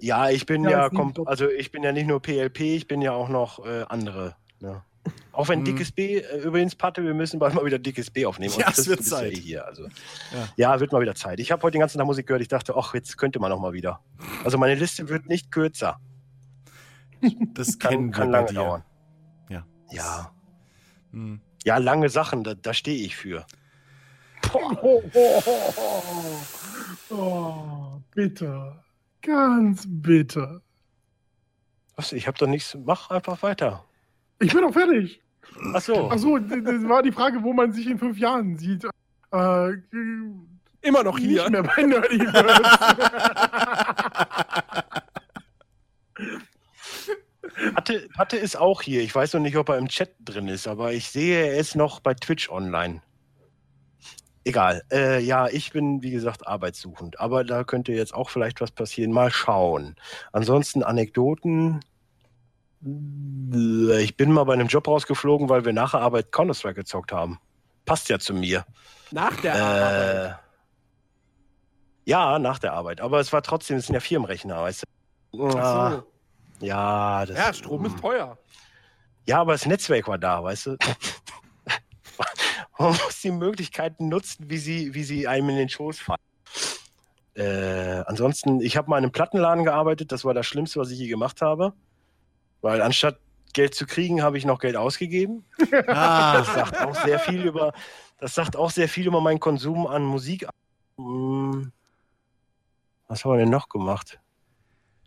Ja, 0.00 0.28
ich 0.28 0.44
bin 0.44 0.64
Ja, 0.64 0.90
ja, 0.92 1.12
also 1.24 1.48
ich 1.48 1.72
bin 1.72 1.82
ja 1.82 1.90
nicht 1.90 2.06
nur 2.06 2.20
PLP, 2.20 2.60
ich 2.60 2.86
bin 2.86 3.00
ja 3.00 3.12
auch 3.12 3.30
noch 3.30 3.64
äh, 3.64 3.84
andere. 3.88 4.36
Ne? 4.60 4.82
Auch 5.32 5.48
wenn 5.48 5.60
Mhm. 5.60 5.64
dickes 5.64 5.92
B, 5.92 6.18
äh, 6.18 6.42
übrigens, 6.42 6.74
Patte, 6.74 7.02
wir 7.02 7.14
müssen 7.14 7.38
bald 7.38 7.54
mal 7.54 7.64
wieder 7.64 7.78
dickes 7.78 8.10
B 8.10 8.26
aufnehmen. 8.26 8.52
Ja, 8.58 8.68
es 8.70 8.86
wird 8.86 8.98
bist 8.98 9.12
ja 9.12 9.18
Zeit. 9.18 9.32
eh 9.32 9.36
hier, 9.40 9.64
also. 9.66 9.84
Ja. 9.84 10.48
ja. 10.56 10.80
wird 10.80 10.92
mal 10.92 11.00
wieder 11.00 11.14
Zeit. 11.14 11.40
Ich 11.40 11.50
habe 11.52 11.62
heute 11.62 11.72
den 11.72 11.80
ganzen 11.80 11.96
Tag 11.96 12.06
Musik 12.06 12.26
gehört, 12.26 12.42
ich 12.42 12.48
dachte, 12.48 12.74
ach, 12.76 12.92
jetzt 12.92 13.16
könnte 13.16 13.38
man 13.38 13.50
noch 13.50 13.60
mal 13.60 13.72
wieder. 13.72 14.00
Also 14.44 14.58
meine 14.58 14.74
Liste 14.74 15.08
wird 15.08 15.26
nicht 15.26 15.50
kürzer. 15.50 15.98
Das 17.54 17.78
Kann, 17.78 17.90
kennen 17.90 18.10
kann 18.10 18.28
wir 18.28 18.32
bei 18.32 18.38
lange 18.38 18.48
dir. 18.48 18.54
dauern. 18.54 18.84
Ja. 19.48 19.64
Ja. 19.90 20.32
Hm. 21.12 21.40
Ja, 21.64 21.78
lange 21.78 22.08
Sachen, 22.08 22.44
da, 22.44 22.54
da 22.54 22.72
stehe 22.74 23.04
ich 23.04 23.16
für. 23.16 23.46
Oh, 24.52 24.70
oh, 24.82 25.02
oh, 25.14 25.42
oh, 25.46 26.02
oh. 27.10 27.14
oh, 27.14 28.00
bitte. 28.14 28.76
Ganz 29.22 29.84
bitte. 29.88 30.62
Was? 31.96 32.12
Ich 32.12 32.26
habe 32.28 32.38
doch 32.38 32.46
nichts. 32.46 32.76
Mach 32.84 33.10
einfach 33.10 33.42
weiter. 33.42 33.84
Ich 34.38 34.52
bin 34.52 34.62
doch 34.62 34.72
fertig. 34.72 35.20
Ach 35.74 35.80
so. 35.80 36.10
Achso, 36.10 36.38
das 36.38 36.88
war 36.88 37.02
die 37.02 37.12
Frage, 37.12 37.42
wo 37.42 37.52
man 37.52 37.72
sich 37.72 37.86
in 37.88 37.98
fünf 37.98 38.18
Jahren 38.18 38.56
sieht. 38.56 38.84
Äh, 39.32 39.70
Immer 40.82 41.02
noch 41.02 41.18
nicht 41.18 41.28
hier. 41.28 41.50
mehr 41.50 41.62
bei 41.64 41.82
Nerdiverse. 41.82 42.62
Patte, 47.74 48.08
Patte 48.14 48.36
ist 48.36 48.56
auch 48.56 48.82
hier. 48.82 49.02
Ich 49.02 49.14
weiß 49.14 49.34
noch 49.34 49.40
nicht, 49.40 49.56
ob 49.56 49.68
er 49.68 49.78
im 49.78 49.88
Chat 49.88 50.10
drin 50.20 50.48
ist, 50.48 50.66
aber 50.68 50.92
ich 50.92 51.08
sehe, 51.10 51.46
er 51.46 51.56
ist 51.58 51.74
noch 51.76 52.00
bei 52.00 52.14
Twitch 52.14 52.48
online. 52.50 53.02
Egal. 54.44 54.82
Äh, 54.92 55.20
ja, 55.22 55.48
ich 55.48 55.72
bin, 55.72 56.02
wie 56.02 56.10
gesagt, 56.12 56.46
arbeitssuchend. 56.46 57.18
Aber 57.18 57.42
da 57.42 57.64
könnte 57.64 57.92
jetzt 57.92 58.14
auch 58.14 58.30
vielleicht 58.30 58.60
was 58.60 58.70
passieren. 58.70 59.10
Mal 59.12 59.30
schauen. 59.32 59.96
Ansonsten 60.32 60.82
Anekdoten. 60.84 61.80
Äh, 62.84 64.02
Ich 64.02 64.16
bin 64.16 64.30
mal 64.30 64.44
bei 64.44 64.52
einem 64.52 64.68
Job 64.68 64.86
rausgeflogen, 64.86 65.48
weil 65.48 65.64
wir 65.64 65.72
nach 65.72 65.90
der 65.92 66.00
Arbeit 66.00 66.30
Counter-Strike 66.30 66.74
gezockt 66.76 67.10
haben. 67.10 67.40
Passt 67.86 68.08
ja 68.08 68.18
zu 68.20 68.34
mir. 68.34 68.64
Nach 69.10 69.34
der 69.40 69.54
Arbeit. 69.56 70.30
Äh, 70.30 70.34
ja, 72.10 72.38
nach 72.38 72.60
der 72.60 72.72
Arbeit. 72.72 73.00
Aber 73.00 73.18
es 73.18 73.32
war 73.32 73.42
trotzdem, 73.42 73.78
es 73.78 73.86
sind 73.86 73.94
ja 73.94 74.00
Firmenrechner, 74.00 74.62
weißt 74.62 74.84
du. 75.32 75.48
Ach 75.48 75.54
Ah, 75.56 75.90
so. 75.90 76.12
Ja, 76.60 77.24
das, 77.26 77.36
Ja, 77.36 77.52
Strom 77.52 77.84
ist 77.86 77.98
teuer. 77.98 78.38
ja, 79.26 79.40
aber 79.40 79.52
das 79.52 79.66
Netzwerk 79.66 80.08
war 80.08 80.18
da, 80.18 80.42
weißt 80.42 80.66
du. 80.66 80.76
Man 82.78 82.90
muss 82.90 83.20
die 83.22 83.30
Möglichkeiten 83.30 84.08
nutzen, 84.08 84.50
wie 84.50 84.58
sie, 84.58 84.94
wie 84.94 85.02
sie 85.04 85.26
einem 85.28 85.48
in 85.50 85.56
den 85.56 85.68
Schoß 85.68 85.98
fallen. 85.98 86.20
Äh, 87.34 88.02
ansonsten, 88.06 88.60
ich 88.60 88.76
habe 88.76 88.88
mal 88.90 88.98
in 88.98 89.04
einem 89.04 89.12
Plattenladen 89.12 89.64
gearbeitet, 89.64 90.12
das 90.12 90.24
war 90.24 90.34
das 90.34 90.46
Schlimmste, 90.46 90.80
was 90.80 90.90
ich 90.90 90.98
je 90.98 91.08
gemacht 91.08 91.40
habe. 91.42 91.72
Weil 92.62 92.82
anstatt 92.82 93.18
Geld 93.52 93.74
zu 93.74 93.86
kriegen, 93.86 94.22
habe 94.22 94.36
ich 94.38 94.44
noch 94.44 94.58
Geld 94.58 94.76
ausgegeben. 94.76 95.44
Ah, 95.86 96.38
Das 96.38 96.54
sagt 96.54 96.80
auch 96.80 96.94
sehr 97.04 97.18
viel 97.18 97.42
über, 97.46 97.72
das 98.18 98.34
sagt 98.34 98.56
auch 98.56 98.70
sehr 98.70 98.88
viel 98.88 99.06
über 99.06 99.20
meinen 99.20 99.40
Konsum 99.40 99.86
an 99.86 100.02
Musik. 100.04 100.46
Hm, 100.98 101.72
Was 103.08 103.24
haben 103.24 103.32
wir 103.32 103.38
denn 103.38 103.50
noch 103.50 103.68
gemacht? 103.68 104.18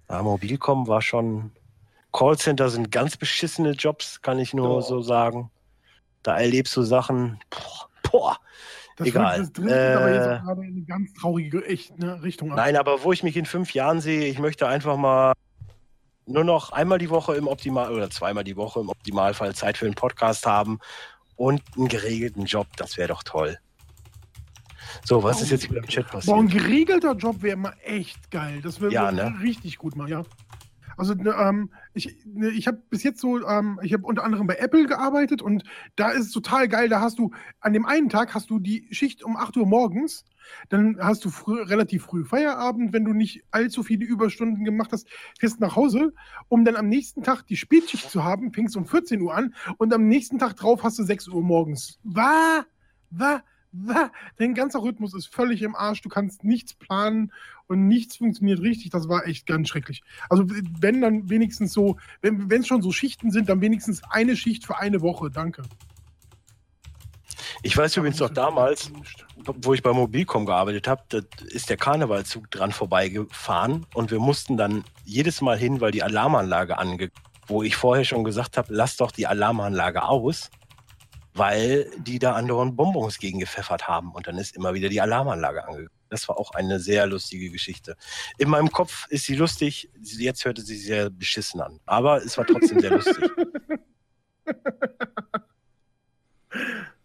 Ja, 0.09 0.23
Mobilcom 0.23 0.87
war 0.87 1.01
schon. 1.01 1.51
Callcenter 2.11 2.69
sind 2.69 2.91
ganz 2.91 3.17
beschissene 3.17 3.71
Jobs, 3.71 4.21
kann 4.23 4.39
ich 4.39 4.53
nur 4.55 4.75
Ja. 4.77 4.81
so 4.81 5.01
sagen. 5.01 5.51
Da 6.23 6.37
erlebst 6.39 6.75
du 6.75 6.81
Sachen. 6.81 7.39
Boah, 7.51 7.89
boah. 8.11 8.37
Das 8.97 9.07
Egal. 9.07 9.37
Wird, 9.37 9.47
das 9.47 9.53
driftet 9.53 9.95
aber 9.95 10.13
jetzt 10.13 10.25
Äh, 10.25 10.39
gerade 10.43 10.61
in 10.65 10.73
eine 10.75 10.81
ganz 10.85 11.13
traurige 11.13 11.65
echt, 11.65 11.97
ne, 11.99 12.21
Richtung 12.23 12.51
ab. 12.51 12.57
Nein, 12.57 12.75
aber 12.75 13.03
wo 13.03 13.13
ich 13.13 13.21
mich 13.23 13.37
in 13.37 13.45
fünf 13.45 13.73
Jahren 13.73 14.01
sehe, 14.01 14.25
ich 14.25 14.39
möchte 14.39 14.67
einfach 14.67 14.97
mal 14.97 15.33
nur 16.25 16.43
noch 16.43 16.71
einmal 16.71 16.97
die 16.97 17.09
Woche 17.09 17.35
im 17.35 17.47
Optimal 17.47 17.93
oder 17.93 18.09
zweimal 18.09 18.43
die 18.43 18.57
Woche 18.57 18.79
im 18.81 18.89
Optimalfall 18.89 19.53
Zeit 19.55 19.77
für 19.77 19.85
einen 19.85 19.95
Podcast 19.95 20.45
haben 20.45 20.79
und 21.35 21.61
einen 21.77 21.87
geregelten 21.87 22.45
Job. 22.45 22.67
Das 22.77 22.97
wäre 22.97 23.07
doch 23.07 23.23
toll. 23.23 23.57
So, 25.05 25.23
was 25.23 25.41
ist 25.41 25.51
jetzt 25.51 25.69
wieder 25.69 25.79
im 25.79 25.87
Chat 25.87 26.09
Boah, 26.11 26.17
ein 26.19 26.47
passiert? 26.47 26.51
geregelter 26.51 27.15
Job 27.15 27.41
wäre 27.41 27.57
mal 27.57 27.73
echt 27.83 28.31
geil. 28.31 28.61
Das 28.61 28.79
wäre 28.81 28.91
Ja, 28.91 29.11
ne? 29.11 29.35
richtig 29.41 29.77
gut 29.77 29.95
mal, 29.95 30.09
ja. 30.09 30.23
Also 30.97 31.13
ne, 31.13 31.33
ähm, 31.39 31.71
ich, 31.93 32.17
ne, 32.25 32.49
ich 32.49 32.67
habe 32.67 32.81
bis 32.89 33.03
jetzt 33.03 33.21
so, 33.21 33.39
ähm, 33.47 33.79
ich 33.81 33.93
habe 33.93 34.03
unter 34.05 34.25
anderem 34.25 34.47
bei 34.47 34.55
Apple 34.55 34.85
gearbeitet 34.85 35.41
und 35.41 35.63
da 35.95 36.09
ist 36.09 36.25
es 36.25 36.31
total 36.33 36.67
geil. 36.67 36.89
Da 36.89 36.99
hast 36.99 37.17
du 37.19 37.31
an 37.61 37.71
dem 37.71 37.85
einen 37.85 38.09
Tag 38.09 38.35
hast 38.35 38.49
du 38.49 38.59
die 38.59 38.85
Schicht 38.91 39.23
um 39.23 39.37
8 39.37 39.55
Uhr 39.55 39.65
morgens, 39.65 40.25
dann 40.67 40.97
hast 40.99 41.23
du 41.23 41.29
früh, 41.29 41.61
relativ 41.61 42.03
früh 42.03 42.25
Feierabend, 42.25 42.91
wenn 42.91 43.05
du 43.05 43.13
nicht 43.13 43.43
allzu 43.51 43.81
viele 43.81 44.03
Überstunden 44.05 44.65
gemacht 44.65 44.91
hast, 44.91 45.07
fährst 45.39 45.61
nach 45.61 45.77
Hause, 45.77 46.11
um 46.49 46.65
dann 46.65 46.75
am 46.75 46.89
nächsten 46.89 47.23
Tag 47.23 47.47
die 47.47 47.55
Spätschicht 47.55 48.11
zu 48.11 48.25
haben, 48.25 48.51
fängst 48.51 48.75
um 48.75 48.85
14 48.85 49.21
Uhr 49.21 49.33
an 49.33 49.53
und 49.77 49.93
am 49.93 50.05
nächsten 50.05 50.37
Tag 50.37 50.57
drauf 50.57 50.83
hast 50.83 50.99
du 50.99 51.03
6 51.03 51.29
Uhr 51.29 51.41
morgens. 51.41 51.97
Was? 52.03 52.65
Was? 53.11 53.41
Dein 54.37 54.55
ganzer 54.55 54.81
Rhythmus 54.81 55.13
ist 55.13 55.27
völlig 55.27 55.61
im 55.61 55.75
Arsch. 55.75 56.01
Du 56.01 56.09
kannst 56.09 56.43
nichts 56.43 56.73
planen 56.73 57.31
und 57.67 57.87
nichts 57.87 58.17
funktioniert 58.17 58.61
richtig. 58.61 58.91
Das 58.91 59.07
war 59.07 59.27
echt 59.27 59.45
ganz 59.45 59.69
schrecklich. 59.69 60.01
Also, 60.29 60.45
wenn 60.47 61.01
dann 61.01 61.29
wenigstens 61.29 61.73
so, 61.73 61.97
wenn 62.21 62.49
es 62.49 62.67
schon 62.67 62.81
so 62.81 62.91
Schichten 62.91 63.31
sind, 63.31 63.47
dann 63.49 63.61
wenigstens 63.61 64.01
eine 64.09 64.35
Schicht 64.35 64.65
für 64.65 64.77
eine 64.77 65.01
Woche. 65.01 65.29
Danke. 65.29 65.63
Ich 67.61 67.75
weiß 67.75 67.97
übrigens 67.97 68.19
noch 68.19 68.29
damals, 68.29 68.91
wo 69.45 69.73
ich 69.73 69.83
bei 69.83 69.93
Mobilcom 69.93 70.45
gearbeitet 70.45 70.87
habe, 70.87 71.03
da 71.09 71.19
ist 71.47 71.69
der 71.69 71.77
Karnevalzug 71.77 72.49
dran 72.51 72.71
vorbeigefahren 72.71 73.85
und 73.93 74.11
wir 74.11 74.19
mussten 74.19 74.57
dann 74.57 74.83
jedes 75.03 75.41
Mal 75.41 75.57
hin, 75.57 75.81
weil 75.81 75.91
die 75.91 76.03
Alarmanlage 76.03 76.77
ange... 76.77 77.11
Wo 77.51 77.63
ich 77.63 77.75
vorher 77.75 78.05
schon 78.05 78.23
gesagt 78.23 78.57
habe, 78.57 78.71
lass 78.71 78.95
doch 78.97 79.11
die 79.11 79.25
Alarmanlage 79.25 80.03
aus, 80.03 80.51
weil 81.39 81.89
die 81.97 82.19
da 82.19 82.33
anderen 82.33 82.75
Bonbons 82.75 83.17
gegen 83.17 83.39
gepfeffert 83.39 83.87
haben 83.87 84.11
und 84.11 84.27
dann 84.27 84.37
ist 84.37 84.55
immer 84.55 84.73
wieder 84.73 84.89
die 84.89 84.99
Alarmanlage 84.99 85.63
angegangen. 85.63 85.89
Das 86.09 86.27
war 86.27 86.37
auch 86.37 86.51
eine 86.51 86.79
sehr 86.79 87.07
lustige 87.07 87.49
Geschichte. 87.49 87.95
In 88.37 88.49
meinem 88.49 88.71
Kopf 88.71 89.07
ist 89.09 89.25
sie 89.25 89.35
lustig, 89.35 89.89
jetzt 90.01 90.43
hörte 90.43 90.61
sie 90.61 90.77
sehr 90.77 91.09
beschissen 91.09 91.61
an, 91.61 91.79
aber 91.85 92.17
es 92.17 92.37
war 92.37 92.45
trotzdem 92.45 92.79
sehr 92.79 92.91
lustig. 92.91 93.15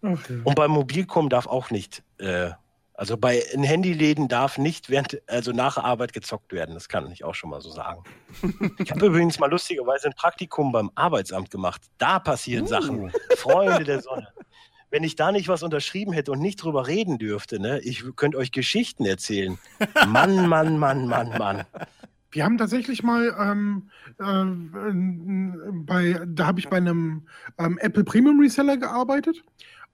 Ja. 0.03 0.19
Und 0.45 0.55
bei 0.55 0.69
Mobilcom 0.69 1.31
darf 1.31 1.47
auch 1.47 1.71
nicht, 1.71 2.03
äh, 2.19 2.51
also 2.95 3.17
bei 3.17 3.39
in 3.53 3.65
Handyläden 3.65 4.29
darf 4.29 4.57
nicht 4.57 4.89
während, 4.89 5.21
also 5.29 5.51
nach 5.51 5.77
Arbeit 5.77 6.13
gezockt 6.13 6.53
werden. 6.53 6.75
Das 6.75 6.89
kann 6.89 7.11
ich 7.11 7.25
auch 7.25 7.35
schon 7.35 7.51
mal 7.51 7.61
so 7.61 7.71
sagen. 7.71 8.05
ich 8.79 8.91
habe 8.93 9.07
übrigens 9.07 9.41
mal 9.41 9.51
lustigerweise 9.51 10.07
ein 10.07 10.15
Praktikum 10.15 10.71
beim 10.71 10.91
Arbeitsamt 10.95 11.51
gemacht. 11.51 11.83
Da 11.99 12.21
passieren 12.21 12.69
Sachen. 12.69 13.13
Freunde 13.37 13.83
der 13.83 14.01
Sonne. 14.01 14.29
Wenn 14.91 15.03
ich 15.03 15.17
da 15.17 15.33
nicht 15.33 15.49
was 15.49 15.65
unterschrieben 15.65 16.13
hätte 16.13 16.31
und 16.31 16.39
nicht 16.39 16.63
drüber 16.63 16.87
reden 16.87 17.19
dürfte, 17.19 17.59
ne, 17.59 17.81
ich 17.81 18.05
könnte 18.15 18.39
euch 18.39 18.53
Geschichten 18.53 19.05
erzählen. 19.05 19.59
Mann, 20.07 20.49
Mann, 20.49 20.79
Mann, 20.79 21.09
Mann, 21.09 21.37
Mann. 21.37 21.65
Wir 22.31 22.45
haben 22.45 22.59
tatsächlich 22.59 23.03
mal 23.03 23.35
ähm, 23.41 23.91
äh, 24.19 25.73
bei, 25.85 26.21
da 26.27 26.47
habe 26.47 26.61
ich 26.61 26.69
bei 26.69 26.77
einem 26.77 27.27
ähm, 27.59 27.79
Apple 27.79 28.05
Premium 28.05 28.41
Reseller 28.41 28.77
gearbeitet 28.77 29.43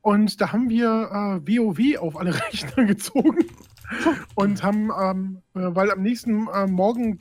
und 0.03 0.41
da 0.41 0.53
haben 0.53 0.69
wir 0.69 1.41
äh, 1.47 1.59
WoW 1.59 1.99
auf 1.99 2.17
alle 2.17 2.35
Rechner 2.47 2.85
gezogen 2.85 3.45
und 4.35 4.63
haben, 4.63 4.91
ähm, 5.01 5.43
äh, 5.55 5.75
weil 5.75 5.91
am 5.91 6.03
nächsten 6.03 6.47
äh, 6.49 6.67
Morgen 6.67 7.19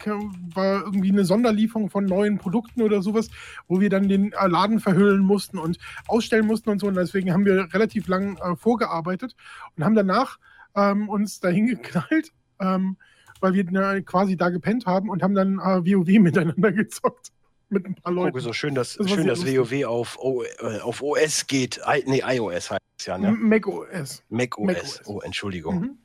war 0.53 0.83
irgendwie 0.83 1.11
eine 1.11 1.25
Sonderlieferung 1.25 1.89
von 1.89 2.05
neuen 2.05 2.37
Produkten 2.37 2.81
oder 2.81 3.01
sowas, 3.01 3.29
wo 3.67 3.79
wir 3.79 3.89
dann 3.89 4.07
den 4.07 4.31
äh, 4.33 4.47
Laden 4.47 4.79
verhüllen 4.79 5.21
mussten 5.21 5.57
und 5.57 5.79
ausstellen 6.07 6.45
mussten 6.45 6.69
und 6.69 6.79
so 6.79 6.87
und 6.87 6.95
deswegen 6.95 7.33
haben 7.33 7.45
wir 7.45 7.73
relativ 7.73 8.07
lang 8.07 8.37
äh, 8.37 8.55
vorgearbeitet 8.55 9.35
und 9.75 9.83
haben 9.83 9.95
danach 9.95 10.37
ähm, 10.75 11.09
uns 11.09 11.39
dahin 11.39 11.67
geknallt. 11.67 12.31
Ähm, 12.59 12.97
weil 13.41 13.53
wir 13.53 13.63
ne, 13.71 14.03
quasi 14.03 14.35
da 14.35 14.49
gepennt 14.49 14.85
haben 14.85 15.09
und 15.09 15.23
haben 15.23 15.33
dann 15.33 15.59
äh, 15.59 15.85
WoW 15.85 16.07
miteinander 16.19 16.71
gezockt. 16.71 17.31
Mit 17.69 17.85
ein 17.85 17.95
paar 17.95 18.11
Leuten. 18.11 18.39
so 18.39 18.53
schön, 18.53 18.75
dass, 18.75 18.95
Das 18.95 19.09
schön, 19.09 19.27
dass. 19.27 19.45
WoW 19.45 19.85
auf, 19.85 20.17
o, 20.19 20.43
äh, 20.43 20.79
auf 20.79 21.01
OS 21.01 21.47
geht. 21.47 21.79
I, 21.85 22.03
nee, 22.05 22.21
iOS 22.25 22.71
heißt 22.71 22.81
es 22.99 23.05
ja, 23.05 23.17
ne? 23.17 23.31
Mac 23.31 23.67
OS. 23.67 24.23
Mac 24.29 24.57
OS. 24.57 24.67
macOS. 24.67 25.01
Oh, 25.05 25.19
Entschuldigung. 25.21 25.79
Mhm. 25.79 25.97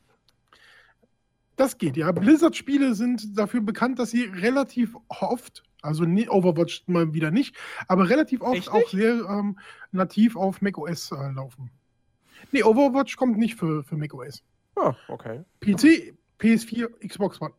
Das 1.57 1.79
geht, 1.79 1.97
ja. 1.97 2.11
Blizzard-Spiele 2.11 2.95
sind 2.95 3.39
dafür 3.39 3.61
bekannt, 3.61 3.99
dass 3.99 4.11
sie 4.11 4.25
relativ 4.25 4.97
oft, 5.09 5.63
also 5.83 6.05
Overwatch 6.05 6.83
mal 6.87 7.15
wieder 7.15 7.31
nicht, 7.31 7.57
aber 7.87 8.09
relativ 8.09 8.41
oft 8.41 8.57
Echt 8.57 8.71
auch 8.71 8.79
nicht? 8.79 8.91
sehr 8.91 9.25
ähm, 9.29 9.59
nativ 9.93 10.37
auf 10.37 10.61
macOS 10.63 11.13
äh, 11.13 11.31
laufen. 11.33 11.71
Nee, 12.51 12.65
Overwatch 12.65 13.17
kommt 13.17 13.39
nicht 13.39 13.55
für, 13.55 13.85
für 13.85 13.97
macOS. 13.97 14.43
Ah, 14.77 14.95
okay. 15.09 15.45
PC, 15.61 16.15
PS4, 16.41 17.07
Xbox 17.07 17.41
One. 17.41 17.55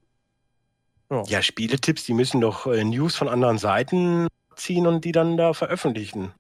Ja, 1.10 1.42
Spieletipps, 1.42 2.06
die 2.06 2.14
müssen 2.14 2.42
doch 2.42 2.66
äh, 2.66 2.84
News 2.84 3.16
von 3.16 3.28
anderen 3.28 3.58
Seiten 3.58 4.28
ziehen 4.56 4.88
und 4.88 5.06
die 5.06 5.12
dann 5.12 5.38
da 5.38 5.54
veröffentlichen. 5.54 6.32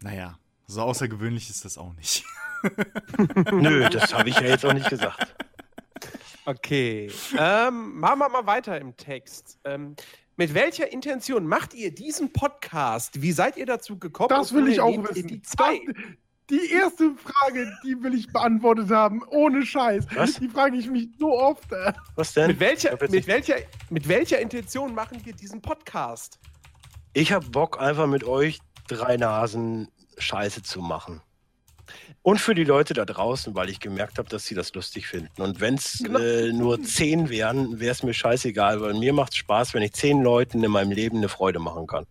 Naja, 0.00 0.38
so 0.66 0.82
außergewöhnlich 0.82 1.48
ist 1.48 1.64
das 1.64 1.78
auch 1.78 1.94
nicht. 1.94 2.24
Nö, 3.52 3.88
das 3.88 4.12
habe 4.12 4.28
ich 4.28 4.38
ja 4.38 4.48
jetzt 4.48 4.64
auch 4.64 4.72
nicht 4.72 4.90
gesagt. 4.90 5.34
Okay. 6.44 7.10
ähm, 7.38 7.98
machen 7.98 8.18
wir 8.20 8.28
mal 8.28 8.46
weiter 8.46 8.80
im 8.80 8.96
Text. 8.96 9.58
Ähm, 9.64 9.96
mit 10.36 10.54
welcher 10.54 10.90
Intention 10.92 11.46
macht 11.46 11.74
ihr 11.74 11.92
diesen 11.92 12.32
Podcast? 12.32 13.20
Wie 13.20 13.32
seid 13.32 13.56
ihr 13.56 13.66
dazu 13.66 13.98
gekommen? 13.98 14.28
Das 14.30 14.52
will 14.52 14.68
ich 14.68 14.80
auch 14.80 14.96
wissen. 15.08 15.26
Die 15.26 15.42
Zeit. 15.42 15.80
Das, 15.86 15.94
die 16.50 16.70
erste 16.72 17.14
Frage, 17.16 17.70
die 17.84 18.02
will 18.02 18.14
ich 18.14 18.26
beantwortet 18.32 18.90
haben, 18.90 19.22
ohne 19.30 19.64
Scheiß. 19.64 20.06
Was? 20.14 20.34
Die 20.34 20.48
frage 20.48 20.76
ich 20.76 20.88
mich 20.88 21.08
so 21.18 21.38
oft. 21.38 21.70
Äh. 21.72 21.92
Was 22.16 22.32
denn? 22.34 22.48
Mit 22.48 22.60
welcher, 22.60 22.96
mit, 23.10 23.26
welcher, 23.26 23.56
mit 23.90 24.08
welcher 24.08 24.40
Intention 24.40 24.94
machen 24.94 25.20
wir 25.24 25.32
diesen 25.34 25.60
Podcast? 25.60 26.38
Ich 27.12 27.32
habe 27.32 27.46
Bock, 27.50 27.80
einfach 27.80 28.06
mit 28.06 28.24
euch 28.24 28.60
drei 28.88 29.16
Nasen 29.16 29.88
Scheiße 30.18 30.62
zu 30.62 30.80
machen. 30.80 31.20
Und 32.22 32.38
für 32.38 32.54
die 32.54 32.64
Leute 32.64 32.92
da 32.94 33.04
draußen, 33.04 33.54
weil 33.54 33.70
ich 33.70 33.80
gemerkt 33.80 34.18
habe, 34.18 34.28
dass 34.28 34.44
sie 34.44 34.54
das 34.54 34.74
lustig 34.74 35.06
finden. 35.06 35.40
Und 35.40 35.60
wenn 35.60 35.74
es 35.74 36.00
Genau. 36.02 36.18
äh, 36.18 36.52
nur 36.52 36.82
zehn 36.82 37.30
wären, 37.30 37.80
wäre 37.80 37.92
es 37.92 38.02
mir 38.02 38.12
scheißegal, 38.12 38.80
weil 38.80 38.94
mir 38.94 39.12
macht 39.14 39.32
es 39.32 39.38
Spaß, 39.38 39.72
wenn 39.74 39.82
ich 39.82 39.92
zehn 39.92 40.22
Leuten 40.22 40.62
in 40.62 40.70
meinem 40.70 40.90
Leben 40.92 41.18
eine 41.18 41.28
Freude 41.28 41.58
machen 41.60 41.86
kann. 41.86 42.06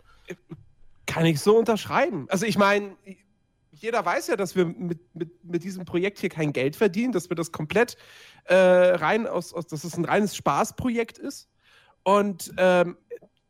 Kann 1.05 1.25
ich 1.25 1.39
so 1.39 1.57
unterschreiben. 1.57 2.25
Also 2.29 2.45
ich 2.45 2.57
meine, 2.57 2.95
jeder 3.79 4.05
weiß 4.05 4.27
ja, 4.27 4.35
dass 4.35 4.55
wir 4.55 4.65
mit, 4.65 4.99
mit, 5.15 5.43
mit 5.43 5.63
diesem 5.63 5.85
Projekt 5.85 6.19
hier 6.19 6.29
kein 6.29 6.53
Geld 6.53 6.75
verdienen, 6.75 7.11
dass 7.11 7.29
wir 7.29 7.35
das 7.35 7.51
komplett 7.51 7.97
äh, 8.45 8.55
rein 8.55 9.27
aus, 9.27 9.53
aus, 9.53 9.67
dass 9.67 9.83
es 9.83 9.97
ein 9.97 10.05
reines 10.05 10.35
Spaßprojekt 10.35 11.17
ist. 11.17 11.49
Und 12.03 12.53
ähm, 12.57 12.97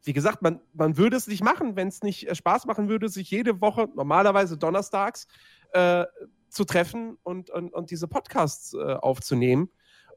wie 0.03 0.13
gesagt, 0.13 0.41
man, 0.41 0.61
man 0.73 0.97
würde 0.97 1.17
es 1.17 1.27
nicht 1.27 1.43
machen, 1.43 1.75
wenn 1.75 1.89
es 1.89 2.01
nicht 2.01 2.27
äh, 2.27 2.35
Spaß 2.35 2.65
machen 2.65 2.89
würde, 2.89 3.09
sich 3.09 3.29
jede 3.29 3.61
Woche, 3.61 3.89
normalerweise 3.95 4.57
donnerstags, 4.57 5.27
äh, 5.73 6.05
zu 6.49 6.63
treffen 6.65 7.17
und, 7.23 7.49
und, 7.49 7.73
und 7.73 7.91
diese 7.91 8.07
Podcasts 8.07 8.73
äh, 8.73 8.77
aufzunehmen. 8.77 9.69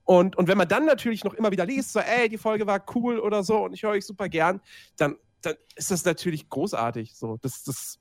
Und, 0.04 0.36
und 0.36 0.48
wenn 0.48 0.58
man 0.58 0.68
dann 0.68 0.86
natürlich 0.86 1.24
noch 1.24 1.34
immer 1.34 1.50
wieder 1.50 1.66
liest, 1.66 1.92
so, 1.92 2.00
ey, 2.00 2.28
die 2.28 2.38
Folge 2.38 2.66
war 2.66 2.84
cool 2.94 3.18
oder 3.18 3.44
so 3.44 3.58
und 3.64 3.74
ich 3.74 3.82
höre 3.82 3.90
euch 3.90 4.06
super 4.06 4.28
gern, 4.28 4.60
dann, 4.96 5.16
dann 5.42 5.54
ist 5.76 5.90
das 5.90 6.04
natürlich 6.04 6.48
großartig. 6.48 7.14
So, 7.14 7.36
das, 7.42 7.62
das, 7.62 7.99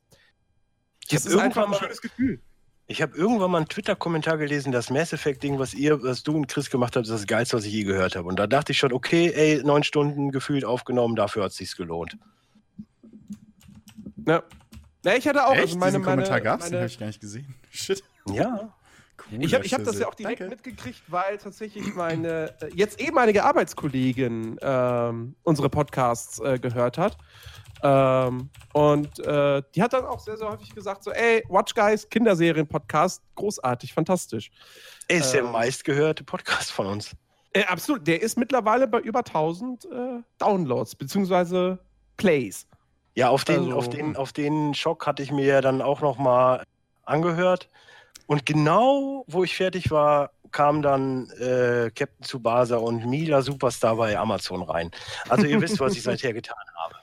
das 1.16 1.26
habe 1.26 1.34
ist 1.36 1.40
einfach 1.40 1.62
irgendwann, 1.62 1.64
ein 1.64 1.70
mal, 1.72 1.80
schönes 1.80 2.02
Gefühl. 2.02 2.42
ich 2.88 3.02
hab 3.02 3.16
irgendwann 3.16 3.52
mal 3.52 3.58
einen 3.60 3.68
Twitter-Kommentar 3.68 4.38
gelesen, 4.38 4.72
das 4.72 4.90
Mass 4.90 5.14
Effect-Ding, 5.14 5.60
was 5.60 5.74
ihr, 5.74 6.02
was 6.04 6.24
du 6.24 6.36
und 6.36 6.48
Chris 6.48 6.70
gemacht 6.70 6.96
habt, 6.96 7.06
ist 7.06 7.12
das 7.14 7.28
geilste, 7.28 7.58
was 7.58 7.66
ich 7.66 7.74
je 7.74 7.84
gehört 7.84 8.16
habe. 8.16 8.28
Und 8.28 8.38
da 8.38 8.48
dachte 8.48 8.72
ich 8.72 8.78
schon, 8.78 8.94
okay, 8.94 9.32
ey, 9.34 9.62
neun 9.64 9.84
Stunden 9.84 10.32
gefühlt 10.32 10.66
aufgenommen, 10.66 11.16
dafür 11.16 11.44
hat 11.44 11.52
es 11.52 11.58
sich 11.58 11.76
gelohnt. 11.76 12.18
Ja. 14.28 14.44
Ja, 15.06 15.16
ich 15.16 15.28
hatte 15.28 15.46
auch 15.46 15.54
Echt? 15.54 15.62
also 15.62 15.78
meine, 15.78 15.92
Diesen 15.92 16.04
Kommentar 16.04 16.32
meine, 16.32 16.44
gab's? 16.44 16.66
Den 16.66 16.72
meine, 16.72 16.82
habe 16.84 16.92
ich 16.92 17.00
gar 17.00 17.08
nicht 17.08 17.22
gesehen. 17.22 17.56
Shit. 17.70 18.04
Ja. 18.30 18.74
Cool. 19.32 19.44
Ich 19.44 19.54
habe 19.54 19.66
hab 19.66 19.84
das 19.84 20.00
ja 20.00 20.08
auch 20.08 20.16
direkt 20.16 20.40
Danke. 20.42 20.56
mitgekriegt, 20.56 21.02
weil 21.08 21.38
tatsächlich 21.38 21.94
meine 21.94 22.54
äh, 22.62 22.70
jetzt 22.74 23.02
ehemalige 23.02 23.44
Arbeitskollegin 23.44 24.58
ähm, 24.62 25.36
unsere 25.44 25.70
Podcasts 25.70 26.40
äh, 26.40 26.58
gehört 26.58 26.98
hat. 26.98 27.18
Ähm, 27.84 28.50
und 28.74 29.20
äh, 29.20 29.62
die 29.76 29.82
hat 29.82 29.94
dann 29.94 30.06
auch 30.06 30.20
sehr, 30.20 30.38
sehr 30.38 30.50
häufig 30.50 30.74
gesagt: 30.74 31.04
so, 31.04 31.12
ey, 31.12 31.44
Watch 31.50 31.74
Guys, 31.74 32.08
Kinderserien-Podcast, 32.10 33.22
großartig, 33.36 33.94
fantastisch. 33.94 34.52
Ist 35.08 35.32
der 35.34 35.42
Ähm. 35.44 35.52
meistgehörte 35.52 36.24
Podcast 36.24 36.72
von 36.72 36.88
uns. 36.88 37.16
Äh, 37.54 37.64
absolut, 37.66 38.06
der 38.06 38.22
ist 38.22 38.38
mittlerweile 38.38 38.88
bei 38.88 39.00
über 39.00 39.20
1000 39.20 39.86
äh, 39.86 39.88
Downloads, 40.38 40.96
beziehungsweise 40.96 41.80
Plays. 42.18 42.68
Ja, 43.16 43.30
auf 43.30 43.44
den, 43.44 43.60
Also- 43.66 43.76
auf 43.78 43.90
den, 43.90 44.16
auf 44.16 44.34
den 44.34 44.74
Schock 44.74 45.08
hatte 45.08 45.24
ich 45.24 45.32
mir 45.32 45.62
dann 45.62 45.82
auch 45.82 46.02
noch 46.02 46.18
mal 46.20 46.64
angehört. 47.06 47.70
Und 48.28 48.46
genau, 48.46 49.24
wo 49.28 49.44
ich 49.44 49.56
fertig 49.56 49.90
war, 49.90 50.30
kam 50.52 50.84
dann 50.84 51.30
äh, 51.40 51.90
Captain 51.96 52.24
Tsubasa 52.24 52.78
und 52.78 53.06
Mila 53.08 53.42
Superstar 53.42 53.96
bei 53.96 54.16
Amazon 54.18 54.62
rein. 54.62 54.92
Also 55.28 55.48
ihr 55.48 55.60
wisst, 55.60 55.80
was 55.80 55.94
ich 55.96 56.04
seither 56.04 56.34
getan 56.34 56.56
habe. 56.76 56.96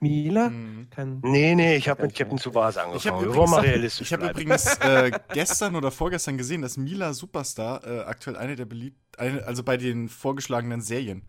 Mila? 0.00 0.50
Mhm. 0.50 0.88
Kann, 0.90 1.20
Nee, 1.22 1.54
nee, 1.54 1.76
ich 1.76 1.88
habe 1.88 2.02
mit. 2.02 2.14
Captain 2.14 2.38
Tsubasa 2.38 2.80
Ich 2.94 3.06
habe 3.06 3.16
angefangen. 3.16 3.20
Wir 3.20 3.26
wollen 3.26 3.34
übrigens, 3.34 3.50
mal 3.50 3.60
realistisch 3.60 4.06
ich 4.06 4.12
hab 4.12 4.22
übrigens 4.22 4.66
äh, 4.78 5.10
gestern 5.32 5.76
oder 5.76 5.90
vorgestern 5.90 6.38
gesehen, 6.38 6.62
dass 6.62 6.76
Mila 6.76 7.12
Superstar 7.12 7.86
äh, 7.86 8.00
aktuell 8.00 8.36
eine 8.36 8.56
der 8.56 8.64
beliebt, 8.64 8.96
eine, 9.18 9.44
also 9.44 9.62
bei 9.62 9.76
den 9.76 10.08
vorgeschlagenen 10.08 10.80
Serien, 10.80 11.22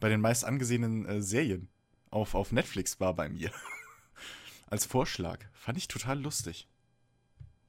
bei 0.00 0.08
den 0.08 0.20
meist 0.20 0.44
angesehenen 0.44 1.06
äh, 1.06 1.22
Serien 1.22 1.68
auf, 2.10 2.34
auf 2.34 2.52
Netflix 2.52 3.00
war 3.00 3.14
bei 3.14 3.28
mir. 3.28 3.50
Als 4.70 4.84
Vorschlag. 4.84 5.38
Fand 5.52 5.78
ich 5.78 5.88
total 5.88 6.20
lustig. 6.20 6.68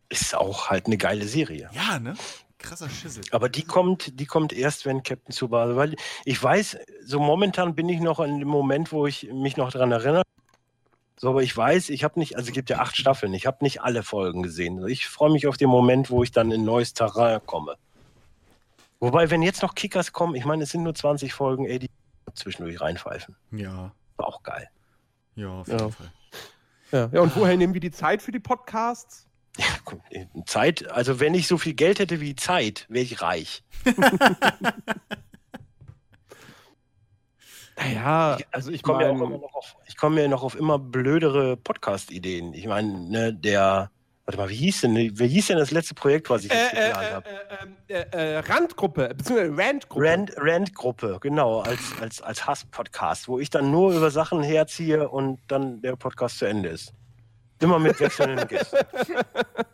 Ist 0.10 0.36
auch 0.36 0.70
halt 0.70 0.88
eine 0.88 0.98
geile 0.98 1.28
Serie. 1.28 1.70
Ja, 1.74 2.00
ne? 2.00 2.16
Krasser 2.58 2.90
Schissel. 2.90 3.24
Aber 3.32 3.48
die 3.48 3.64
kommt, 3.64 4.20
die 4.20 4.26
kommt 4.26 4.52
erst, 4.52 4.86
wenn 4.86 5.02
Captain 5.04 5.34
Tsubasa, 5.34 5.76
weil 5.76 5.96
ich 6.26 6.42
weiß, 6.42 6.78
so 7.06 7.20
momentan 7.20 7.74
bin 7.74 7.88
ich 7.88 8.02
noch 8.02 8.20
in 8.20 8.40
dem 8.40 8.50
Moment, 8.50 8.92
wo 8.92 9.08
ich 9.08 9.30
mich 9.32 9.56
noch 9.56 9.72
dran 9.72 9.92
erinnere. 9.92 10.24
So, 11.22 11.30
aber 11.32 11.44
ich 11.44 11.56
weiß, 11.56 11.90
ich 11.90 12.06
habe 12.06 12.18
nicht, 12.18 12.38
also 12.38 12.48
es 12.48 12.54
gibt 12.54 12.70
ja 12.70 12.80
acht 12.80 12.96
Staffeln, 12.96 13.34
ich 13.34 13.46
habe 13.46 13.58
nicht 13.62 13.82
alle 13.82 14.04
Folgen 14.04 14.42
gesehen. 14.42 14.78
Also 14.78 14.88
ich 14.88 15.06
freue 15.06 15.30
mich 15.32 15.48
auf 15.48 15.58
den 15.58 15.68
Moment, 15.70 16.10
wo 16.10 16.24
ich 16.24 16.32
dann 16.32 16.50
in 16.52 16.64
neues 16.64 16.94
Terrain 16.94 17.42
komme. 17.46 17.76
Wobei, 19.02 19.30
wenn 19.30 19.42
jetzt 19.42 19.62
noch 19.62 19.76
Kickers 19.76 20.14
kommen, 20.14 20.36
ich 20.36 20.46
meine, 20.46 20.64
es 20.64 20.70
sind 20.72 20.84
nur 20.84 20.96
20 20.96 21.34
Folgen, 21.34 21.66
ey, 21.66 21.80
die 21.80 21.90
zwischendurch 22.34 22.80
reinpfeifen. 22.80 23.36
Ja, 23.52 23.92
War 24.18 24.28
auch 24.28 24.44
geil. 24.44 24.70
ja, 25.36 25.50
auf 25.50 25.68
Ja. 25.68 25.78
jeden 25.78 25.92
Fall. 25.92 26.12
ja. 26.92 27.10
ja, 27.12 27.22
und 27.22 27.36
woher 27.36 27.58
nehmen 27.58 27.74
wir 27.74 27.82
die 27.82 27.92
Zeit 27.92 28.22
für 28.22 28.32
die 28.32 28.40
Podcasts? 28.40 29.26
Ja, 29.58 29.66
guck, 29.84 30.00
Zeit, 30.46 30.90
also 30.90 31.20
wenn 31.20 31.34
ich 31.34 31.48
so 31.48 31.58
viel 31.58 31.74
Geld 31.74 32.00
hätte 32.00 32.22
wie 32.22 32.36
Zeit, 32.36 32.86
wäre 32.88 33.04
ich 33.04 33.22
reich. 33.22 33.62
Naja, 37.80 38.38
also 38.52 38.72
ich 38.72 38.84
komme 38.84 39.04
ja, 39.04 39.14
komme 39.98 40.22
ja 40.22 40.28
noch 40.28 40.44
auf 40.44 40.56
immer 40.56 40.78
blödere 40.78 41.56
Podcast-Ideen. 41.56 42.54
Ich 42.54 42.68
meine, 42.68 43.00
ne, 43.10 43.34
der, 43.34 43.90
warte 44.26 44.38
mal, 44.38 44.50
wie 44.50 44.56
hieß 44.56 44.82
denn, 44.82 44.96
wie 44.96 45.28
hieß 45.28 45.48
denn 45.48 45.58
das 45.58 45.72
letzte 45.72 45.96
Projekt, 45.96 46.30
was 46.30 46.44
ich 46.44 46.52
jetzt 46.52 46.74
äh, 46.74 46.78
äh, 46.78 46.88
geplant 46.88 47.08
äh, 47.08 47.14
habe? 47.14 47.30
äh, 47.88 47.94
äh, 47.94 48.34
äh, 48.34 48.38
Randgruppe, 48.40 49.14
beziehungsweise 49.16 49.58
Randgruppe. 49.58 50.06
Rand, 50.06 50.32
Rand-Gruppe, 50.36 51.18
genau, 51.22 51.62
als, 51.62 51.80
als, 52.02 52.22
als 52.22 52.46
Hass-Podcast, 52.46 53.30
wo 53.30 53.40
ich 53.40 53.50
dann 53.50 53.72
nur 53.72 53.94
über 53.94 54.12
Sachen 54.12 54.44
herziehe 54.44 55.08
und 55.08 55.40
dann 55.48 55.82
der 55.82 55.96
Podcast 55.96 56.40
zu 56.40 56.46
Ende 56.46 56.70
ist. 56.70 56.94
Immer 57.62 57.80
mit 57.80 58.00
wechselnden 58.00 58.48
Gästen. 58.48 58.78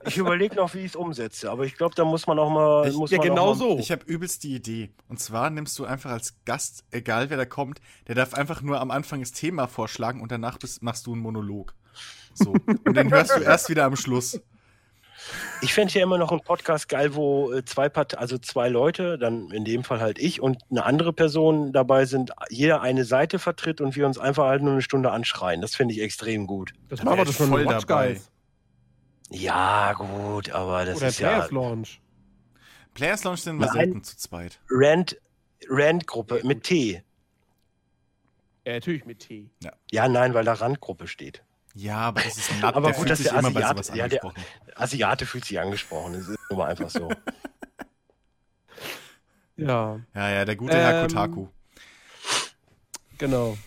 Ich 0.06 0.18
überlege 0.18 0.56
noch, 0.56 0.74
wie 0.74 0.80
ich 0.80 0.88
es 0.88 0.96
umsetze, 0.96 1.52
aber 1.52 1.66
ich 1.66 1.76
glaube, 1.78 1.94
da 1.96 2.04
muss 2.04 2.26
man 2.26 2.40
auch 2.40 2.50
mal. 2.50 2.88
Ich- 2.88 2.96
muss 2.96 3.12
ja, 3.12 3.18
man 3.20 3.28
genau 3.28 3.54
so. 3.54 3.78
Ich 3.78 3.92
habe 3.92 4.04
übelst 4.06 4.44
die 4.44 4.56
Idee. 4.56 4.90
Und 5.08 5.20
zwar 5.20 5.50
nimmst 5.50 5.78
du 5.78 5.86
einfach 5.86 6.12
als 6.12 6.36
Gast, 6.46 6.84
egal 6.92 7.30
wer 7.30 7.38
da 7.38 7.46
kommt, 7.46 7.80
der 8.08 8.16
darf 8.16 8.34
einfach 8.34 8.62
nur 8.62 8.80
am 8.82 8.92
Anfang 8.92 9.20
das 9.20 9.32
Thema 9.32 9.68
vorschlagen 9.68 10.22
und 10.22 10.32
danach 10.32 10.58
bist, 10.58 10.82
machst 10.82 11.06
du 11.06 11.14
einen 11.14 11.22
Monolog. 11.22 11.74
So. 12.34 12.52
Und 12.86 12.98
den 12.98 13.12
hörst 13.12 13.36
du 13.38 13.42
erst 13.42 13.70
wieder 13.70 13.86
am 13.86 13.96
Schluss. 13.96 14.40
Ich 15.62 15.74
fände 15.74 15.94
ja 15.94 16.04
immer 16.04 16.18
noch 16.18 16.32
einen 16.32 16.42
Podcast 16.42 16.90
geil, 16.90 17.16
wo 17.16 17.52
äh, 17.52 17.66
zwei 17.66 17.90
Part 17.90 18.18
also 18.18 18.38
zwei 18.38 18.70
Leute, 18.70 19.18
dann 19.18 19.52
in 19.52 19.66
dem 19.66 19.84
Fall 19.84 20.00
halt 20.00 20.20
ich 20.20 20.42
und 20.42 20.62
eine 20.70 20.86
andere 20.86 21.14
Person 21.14 21.74
dabei 21.74 22.06
sind, 22.06 22.32
jeder 22.50 22.82
eine 22.82 23.06
Seite 23.06 23.40
vertritt 23.40 23.82
und 23.82 23.96
wir 23.96 24.06
uns 24.06 24.18
einfach 24.18 24.46
halt 24.46 24.62
nur 24.62 24.74
eine 24.74 24.82
Stunde 24.82 25.12
anschreien. 25.12 25.62
Das 25.62 25.76
finde 25.76 25.94
ich 25.94 26.02
extrem 26.02 26.48
gut. 26.48 26.74
Das 26.90 27.00
Da 27.00 27.06
machen 27.06 27.20
wir 27.20 27.26
doch 27.26 27.32
ich 27.32 27.38
schon 27.38 27.50
voll 27.50 27.66
dabei. 27.66 28.14
Guys. 28.14 28.32
Ja, 29.32 29.94
gut, 29.94 30.52
aber 30.52 30.86
das 30.86 30.98
Oder 30.98 31.08
ist 31.08 31.20
ja 31.20 31.30
Players 31.30 31.52
Launch. 31.52 32.02
Players 32.94 33.24
Launch 33.24 33.42
sind 33.42 33.60
wir 33.60 33.68
selten 33.70 34.04
zu 34.04 34.18
zweit. 34.18 34.60
Rand, 34.70 35.18
Rand-Gruppe 35.70 36.42
mit 36.44 36.64
T. 36.64 37.04
Ja, 38.66 38.74
natürlich 38.74 39.06
mit 39.06 39.20
T. 39.20 39.50
Ja, 39.92 40.08
nein, 40.08 40.34
weil 40.34 40.46
da 40.46 40.54
Randgruppe 40.54 41.08
steht. 41.08 41.44
Ja, 41.78 41.98
aber 41.98 42.22
das 42.22 42.38
ist 42.38 42.52
nett. 42.54 42.64
Aber 42.64 42.82
der 42.82 42.92
gut, 42.92 43.00
fühlt 43.02 43.12
dass 43.12 43.20
sich 43.20 43.28
der 43.30 43.38
immer 43.40 43.52
bei 43.52 43.60
Asiate- 43.64 43.84
sowas 43.84 43.88
ja, 43.98 44.08
der- 44.08 44.24
angesprochen. 44.24 44.46
Asiate 44.76 45.26
fühlt 45.26 45.46
sich 45.46 45.60
angesprochen. 45.60 46.14
Das 46.14 46.28
ist 46.30 46.40
nur 46.50 46.66
einfach 46.66 46.90
so. 46.90 47.10
Ja, 49.58 50.00
Ja, 50.14 50.30
ja, 50.32 50.46
der 50.46 50.56
gute 50.58 50.76
Herr 50.76 51.02
Ähm, 51.04 51.08
Kotaku. 51.08 51.48
genau. 53.18 53.58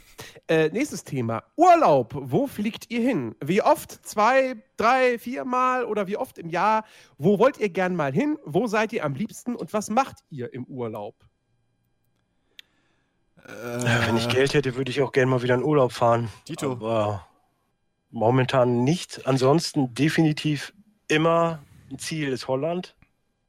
Äh, 0.47 0.68
nächstes 0.70 1.02
Thema. 1.05 1.43
Urlaub. 1.56 2.12
Wo 2.14 2.47
fliegt 2.47 2.90
ihr 2.90 3.01
hin? 3.01 3.35
Wie 3.43 3.62
oft? 3.62 3.93
Zwei, 4.06 4.56
drei, 4.76 5.18
viermal 5.18 5.85
oder 5.85 6.06
wie 6.06 6.16
oft 6.18 6.36
im 6.39 6.48
Jahr? 6.51 6.85
Wo 7.18 7.39
wollt 7.39 7.59
ihr 7.59 7.68
gern 7.70 7.97
mal 7.97 8.12
hin? 8.12 8.39
Wo 8.44 8.66
seid 8.66 8.93
ihr 8.93 9.05
am 9.05 9.14
liebsten 9.14 9.55
und 9.56 9.72
was 9.72 9.89
macht 9.90 10.16
ihr 10.30 10.52
im 10.52 10.64
Urlaub? 10.64 11.14
Ja, 13.47 14.06
wenn 14.06 14.16
ich 14.18 14.28
Geld 14.28 14.52
hätte, 14.52 14.76
würde 14.76 14.90
ich 14.90 15.01
auch 15.01 15.12
gerne 15.12 15.30
mal 15.30 15.43
wieder 15.43 15.55
in 15.55 15.62
Urlaub 15.62 15.93
fahren. 15.93 16.28
Dito. 16.48 16.72
Aber 16.72 17.26
momentan 18.10 18.85
nicht. 18.85 19.26
Ansonsten 19.26 19.94
definitiv 19.94 20.72
immer 21.09 21.60
ein 21.90 21.98
Ziel 21.98 22.28
ist 22.28 22.48
Holland. 22.48 22.94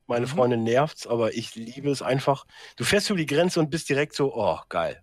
Meine 0.07 0.25
Mhm. 0.25 0.29
Freundin 0.31 0.63
nervt's, 0.63 1.05
aber 1.05 1.33
ich 1.35 1.55
liebe 1.55 1.89
es 1.91 2.01
einfach. 2.01 2.45
Du 2.77 2.83
fährst 2.83 3.09
über 3.09 3.19
die 3.19 3.25
Grenze 3.25 3.59
und 3.59 3.69
bist 3.69 3.89
direkt 3.89 4.15
so, 4.15 4.33
oh, 4.35 4.59
geil. 4.69 5.01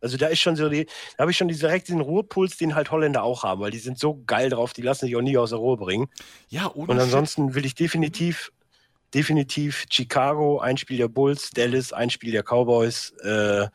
Also 0.00 0.16
da 0.16 0.26
ist 0.26 0.40
schon 0.40 0.56
so 0.56 0.68
die, 0.68 0.86
da 1.16 1.22
habe 1.22 1.30
ich 1.30 1.36
schon 1.36 1.46
direkt 1.46 1.86
diesen 1.86 2.00
Ruhepuls, 2.00 2.56
den 2.56 2.74
halt 2.74 2.90
Holländer 2.90 3.22
auch 3.22 3.44
haben, 3.44 3.60
weil 3.60 3.70
die 3.70 3.78
sind 3.78 3.98
so 4.00 4.20
geil 4.26 4.50
drauf, 4.50 4.72
die 4.72 4.82
lassen 4.82 5.06
sich 5.06 5.14
auch 5.16 5.20
nie 5.22 5.38
aus 5.38 5.50
der 5.50 5.60
Ruhe 5.60 5.76
bringen. 5.76 6.08
Ja, 6.48 6.66
Und 6.66 6.90
Shit. 6.90 7.02
ansonsten 7.02 7.54
will 7.54 7.64
ich 7.64 7.76
definitiv, 7.76 8.50
definitiv 9.14 9.86
Chicago, 9.88 10.58
ein 10.58 10.76
Spiel 10.76 10.98
der 10.98 11.06
Bulls, 11.08 11.50
Dallas, 11.50 11.92
ein 11.92 12.10
Spiel 12.10 12.32
der 12.32 12.42
Cowboys, 12.42 13.12
äh, 13.22 13.68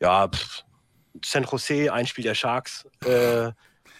ja, 0.00 0.28
pff, 0.28 0.62
San 1.24 1.42
Jose, 1.44 1.92
ein 1.92 2.06
Spiel 2.06 2.24
der 2.24 2.34
Sharks, 2.36 2.86
äh, 3.04 3.50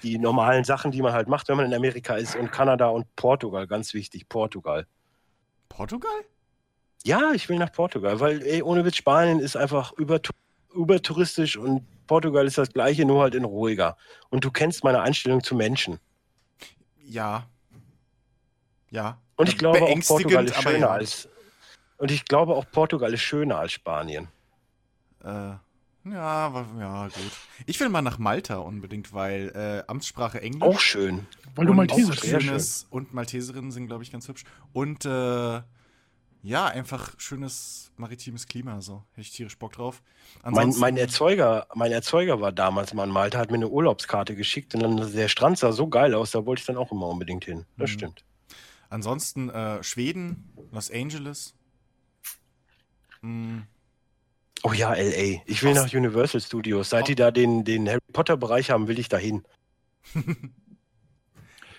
die 0.04 0.18
normalen 0.18 0.64
Sachen, 0.64 0.92
die 0.92 1.02
man 1.02 1.12
halt 1.12 1.28
macht, 1.28 1.48
wenn 1.48 1.56
man 1.56 1.66
in 1.66 1.74
Amerika 1.74 2.14
ist 2.14 2.36
und 2.36 2.52
Kanada 2.52 2.88
und 2.88 3.06
Portugal, 3.16 3.66
ganz 3.66 3.94
wichtig, 3.94 4.28
Portugal. 4.28 4.86
Portugal? 5.68 6.24
Ja, 7.04 7.32
ich 7.32 7.48
will 7.48 7.58
nach 7.58 7.72
Portugal, 7.72 8.20
weil 8.20 8.42
ey, 8.42 8.62
ohne 8.62 8.84
Witz 8.84 8.96
Spanien 8.96 9.40
ist 9.40 9.56
einfach 9.56 9.92
übertouristisch 9.92 11.56
und 11.56 11.86
Portugal 12.06 12.46
ist 12.46 12.58
das 12.58 12.72
gleiche, 12.72 13.04
nur 13.04 13.22
halt 13.22 13.34
in 13.34 13.44
ruhiger. 13.44 13.96
Und 14.30 14.44
du 14.44 14.50
kennst 14.50 14.84
meine 14.84 15.00
Einstellung 15.00 15.42
zu 15.42 15.54
Menschen. 15.54 15.98
Ja. 16.98 17.46
Ja. 18.90 19.18
Und 19.36 19.48
ich 19.48 19.58
glaube 19.58 19.82
auch 19.82 20.00
Portugal 20.06 20.44
ist 20.44 20.62
schöner 20.62 20.78
ja. 20.78 20.90
als. 20.90 21.28
Und 21.96 22.10
ich 22.10 22.24
glaube 22.24 22.54
auch 22.54 22.64
Portugal 22.70 23.12
ist 23.12 23.22
schöner 23.22 23.58
als 23.58 23.72
Spanien. 23.72 24.28
Äh, 25.22 25.54
ja, 26.04 26.66
ja, 26.78 27.04
gut. 27.08 27.32
Ich 27.66 27.78
will 27.80 27.88
mal 27.88 28.02
nach 28.02 28.18
Malta 28.18 28.56
unbedingt, 28.58 29.12
weil 29.12 29.48
äh, 29.54 29.90
Amtssprache 29.90 30.40
Englisch. 30.40 30.62
Auch 30.62 30.78
schön. 30.80 31.26
Weil 31.54 31.66
du 31.66 31.70
und 31.72 31.76
Malteser 31.78 32.14
schönes, 32.14 32.86
Und 32.90 33.14
Malteserinnen 33.14 33.70
sind, 33.72 33.86
glaube 33.86 34.02
ich, 34.02 34.10
ganz 34.12 34.28
hübsch. 34.28 34.44
Und 34.72 35.04
äh, 35.04 35.62
ja, 36.42 36.66
einfach 36.66 37.14
schönes 37.18 37.90
maritimes 37.96 38.46
Klima. 38.46 38.80
So. 38.82 39.02
Hätte 39.12 39.22
ich 39.22 39.30
tierisch 39.32 39.56
Bock 39.58 39.72
drauf. 39.72 40.02
Mein, 40.42 40.48
Ansonsten- 40.58 40.80
mein, 40.80 40.96
Erzeuger, 40.98 41.66
mein 41.74 41.90
Erzeuger 41.92 42.40
war 42.40 42.52
damals 42.52 42.92
mal 42.92 43.04
in 43.04 43.10
Malta, 43.10 43.38
hat 43.38 43.50
mir 43.50 43.56
eine 43.56 43.68
Urlaubskarte 43.68 44.34
geschickt 44.36 44.74
und 44.74 44.82
dann 44.82 45.12
der 45.12 45.28
Strand 45.28 45.58
sah 45.58 45.72
so 45.72 45.88
geil 45.88 46.12
aus, 46.14 46.32
da 46.32 46.44
wollte 46.44 46.60
ich 46.60 46.66
dann 46.66 46.76
auch 46.76 46.92
immer 46.92 47.06
unbedingt 47.08 47.44
hin. 47.46 47.64
Das 47.78 47.90
Mhm. 47.90 47.94
stimmt. 47.94 48.24
Ansonsten 48.90 49.48
äh, 49.48 49.82
Schweden, 49.82 50.52
Los 50.70 50.90
Angeles. 50.90 51.54
Hm, 53.20 53.64
Oh 54.66 54.72
ja, 54.72 54.94
LA. 54.94 55.42
Ich 55.44 55.62
will 55.62 55.72
Aus- 55.72 55.84
nach 55.84 55.92
Universal 55.94 56.40
Studios. 56.40 56.88
Seit 56.90 57.06
die 57.08 57.14
da 57.14 57.30
den, 57.30 57.64
den 57.64 57.86
Harry 57.86 58.00
Potter 58.12 58.36
Bereich 58.38 58.70
haben, 58.70 58.88
will 58.88 58.98
ich 58.98 59.08
dahin. 59.10 59.42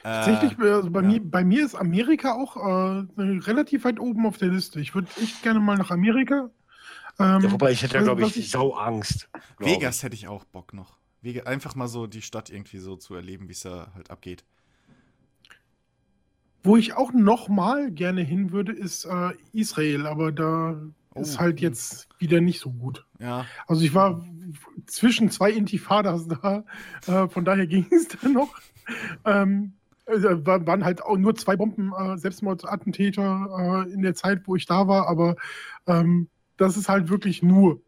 Tatsächlich, 0.03 0.57
äh, 0.59 0.69
also 0.71 0.91
bei, 0.91 1.01
ja. 1.01 1.07
mir, 1.07 1.21
bei 1.23 1.43
mir 1.43 1.65
ist 1.65 1.73
Amerika 1.73 2.33
auch 2.33 2.55
äh, 2.57 3.05
relativ 3.17 3.85
weit 3.85 3.99
oben 3.99 4.27
auf 4.27 4.37
der 4.37 4.49
Liste. 4.49 4.79
Ich 4.79 4.93
würde 4.93 5.07
echt 5.19 5.41
gerne 5.41 5.59
mal 5.59 5.77
nach 5.77 5.89
Amerika. 5.89 6.51
Ähm, 7.17 7.41
Ja, 7.41 7.51
wobei 7.51 7.71
ich 7.71 7.81
hätte, 7.81 7.95
was- 7.95 8.03
glaube 8.03 8.21
was 8.21 8.35
ich, 8.35 8.51
sau 8.51 8.73
Angst. 8.75 9.29
glaub 9.57 9.69
ich. 9.69 9.75
Vegas 9.77 10.03
hätte 10.03 10.15
ich 10.15 10.27
auch 10.27 10.43
Bock 10.45 10.73
noch. 10.73 10.99
Wege, 11.21 11.47
einfach 11.47 11.73
mal 11.73 11.87
so 11.87 12.05
die 12.05 12.21
Stadt 12.21 12.51
irgendwie 12.51 12.77
so 12.77 12.95
zu 12.97 13.15
erleben, 13.15 13.47
wie 13.47 13.53
es 13.53 13.61
da 13.61 13.91
halt 13.95 14.11
abgeht. 14.11 14.43
Wo 16.63 16.77
ich 16.77 16.93
auch 16.93 17.11
noch 17.11 17.47
mal 17.49 17.89
gerne 17.91 18.21
hin 18.21 18.51
würde, 18.51 18.73
ist 18.73 19.05
äh, 19.05 19.31
Israel, 19.53 20.05
aber 20.05 20.31
da 20.31 20.79
Oh. 21.15 21.21
ist 21.21 21.39
halt 21.39 21.61
jetzt 21.61 22.07
wieder 22.19 22.41
nicht 22.41 22.59
so 22.59 22.71
gut. 22.71 23.05
Ja, 23.19 23.45
Also 23.67 23.83
ich 23.83 23.93
war 23.93 24.23
zwischen 24.85 25.29
zwei 25.31 25.51
Intifadas 25.51 26.27
da, 26.27 26.63
äh, 27.07 27.27
von 27.29 27.45
daher 27.45 27.67
ging 27.67 27.87
es 27.91 28.07
dann 28.07 28.33
noch. 28.33 28.53
Ähm, 29.25 29.73
wa- 30.07 30.65
waren 30.67 30.85
halt 30.85 31.01
auch 31.01 31.17
nur 31.17 31.35
zwei 31.35 31.55
Bomben, 31.55 31.91
äh, 31.97 32.17
Selbstmordattentäter 32.17 33.85
äh, 33.87 33.91
in 33.93 34.01
der 34.01 34.13
Zeit, 34.15 34.43
wo 34.45 34.55
ich 34.55 34.65
da 34.65 34.87
war, 34.87 35.07
aber 35.07 35.35
ähm, 35.87 36.29
das 36.57 36.77
ist 36.77 36.89
halt 36.89 37.09
wirklich 37.09 37.41
nur. 37.41 37.81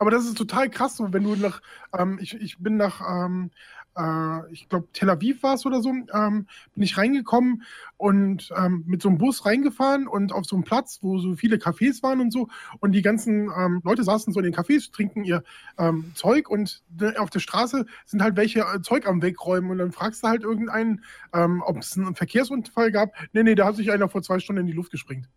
Aber 0.00 0.10
das 0.10 0.24
ist 0.26 0.36
total 0.36 0.68
krass, 0.68 0.96
so 0.96 1.12
wenn 1.12 1.22
du 1.22 1.36
nach, 1.36 1.62
ähm, 1.96 2.18
ich, 2.20 2.34
ich 2.34 2.58
bin 2.58 2.76
nach, 2.76 3.00
ähm, 3.08 3.52
äh, 3.96 4.52
ich 4.52 4.68
glaube, 4.68 4.88
Tel 4.92 5.10
Aviv 5.10 5.42
war 5.42 5.54
es 5.54 5.66
oder 5.66 5.80
so, 5.80 5.90
ähm, 5.90 6.46
bin 6.74 6.82
ich 6.82 6.96
reingekommen 6.98 7.62
und 7.96 8.50
ähm, 8.56 8.84
mit 8.86 9.02
so 9.02 9.08
einem 9.08 9.18
Bus 9.18 9.46
reingefahren 9.46 10.06
und 10.06 10.32
auf 10.32 10.44
so 10.44 10.56
einem 10.56 10.64
Platz, 10.64 10.98
wo 11.02 11.18
so 11.18 11.34
viele 11.34 11.56
Cafés 11.56 12.02
waren 12.02 12.20
und 12.20 12.32
so 12.32 12.48
und 12.80 12.92
die 12.92 13.02
ganzen 13.02 13.50
ähm, 13.56 13.80
Leute 13.84 14.04
saßen 14.04 14.32
so 14.32 14.40
in 14.40 14.44
den 14.44 14.54
Cafés, 14.54 14.92
trinken 14.92 15.24
ihr 15.24 15.42
ähm, 15.78 16.12
Zeug 16.14 16.48
und 16.48 16.82
de- 16.88 17.16
auf 17.16 17.30
der 17.30 17.40
Straße 17.40 17.86
sind 18.04 18.22
halt 18.22 18.36
welche 18.36 18.60
äh, 18.60 18.82
Zeug 18.82 19.06
am 19.06 19.22
Wegräumen 19.22 19.70
und 19.70 19.78
dann 19.78 19.92
fragst 19.92 20.22
du 20.22 20.28
halt 20.28 20.42
irgendeinen, 20.42 21.02
ähm, 21.32 21.62
ob 21.64 21.78
es 21.78 21.96
einen 21.96 22.14
Verkehrsunfall 22.14 22.92
gab. 22.92 23.12
Nee, 23.32 23.42
nee, 23.42 23.54
da 23.54 23.66
hat 23.66 23.76
sich 23.76 23.90
einer 23.90 24.08
vor 24.08 24.22
zwei 24.22 24.38
Stunden 24.38 24.60
in 24.60 24.66
die 24.66 24.72
Luft 24.72 24.90
gesprengt. 24.90 25.28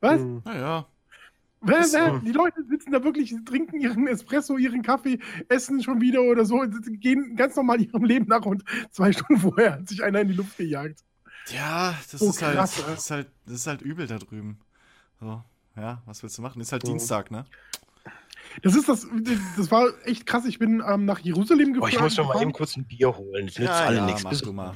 Was? 0.00 0.20
Hm. 0.20 0.42
naja. 0.44 0.50
Wer, 0.58 0.58
Ist 0.58 0.80
wer, 0.80 0.86
so. 0.86 0.86
Die 1.62 2.32
Leute 2.32 2.64
sitzen 2.68 2.90
da 2.92 3.04
wirklich, 3.04 3.34
trinken 3.44 3.80
ihren 3.80 4.06
Espresso, 4.06 4.56
ihren 4.56 4.82
Kaffee, 4.82 5.18
essen 5.48 5.82
schon 5.82 6.00
wieder 6.00 6.22
oder 6.22 6.44
so, 6.44 6.64
gehen 6.86 7.36
ganz 7.36 7.54
normal 7.56 7.80
ihrem 7.82 8.04
Leben 8.04 8.26
nach 8.28 8.46
und 8.46 8.64
zwei 8.90 9.12
Stunden 9.12 9.36
vorher 9.38 9.72
hat 9.74 9.88
sich 9.88 10.02
einer 10.02 10.20
in 10.20 10.28
die 10.28 10.34
Luft 10.34 10.56
gejagt. 10.56 11.00
Ja, 11.54 11.94
das, 12.10 12.22
Oh, 12.22 12.30
ist, 12.30 12.42
halt, 12.42 12.56
das, 12.58 12.78
ist 12.78 13.10
halt, 13.10 13.28
das 13.46 13.54
ist 13.56 13.66
halt 13.66 13.82
übel 13.82 14.06
da 14.06 14.18
drüben. 14.18 14.58
So, 15.20 15.42
ja, 15.76 16.02
was 16.06 16.22
willst 16.22 16.38
du 16.38 16.42
machen? 16.42 16.60
Ist 16.60 16.72
halt 16.72 16.84
Mhm. 16.84 16.88
Dienstag, 16.88 17.30
ne? 17.30 17.44
Das 18.62 18.74
ist 18.74 18.88
das, 18.88 19.06
das 19.56 19.70
war 19.70 19.86
echt 20.04 20.26
krass. 20.26 20.44
Ich 20.44 20.58
bin 20.58 20.82
ähm, 20.86 21.04
nach 21.04 21.18
Jerusalem 21.20 21.70
Oh, 21.70 21.72
gefahren. 21.74 21.90
ich 21.92 22.00
muss 22.00 22.16
noch 22.16 22.34
mal 22.34 22.42
eben 22.42 22.52
kurz 22.52 22.76
ein 22.76 22.84
Bier 22.84 23.16
holen. 23.16 23.46
Das 23.46 23.58
nützt 23.58 23.70
ja, 23.70 23.86
alle 23.86 23.96
ja, 23.98 24.06
nichts. 24.06 24.24
mach 24.24 24.40
du 24.40 24.52
mal. 24.52 24.74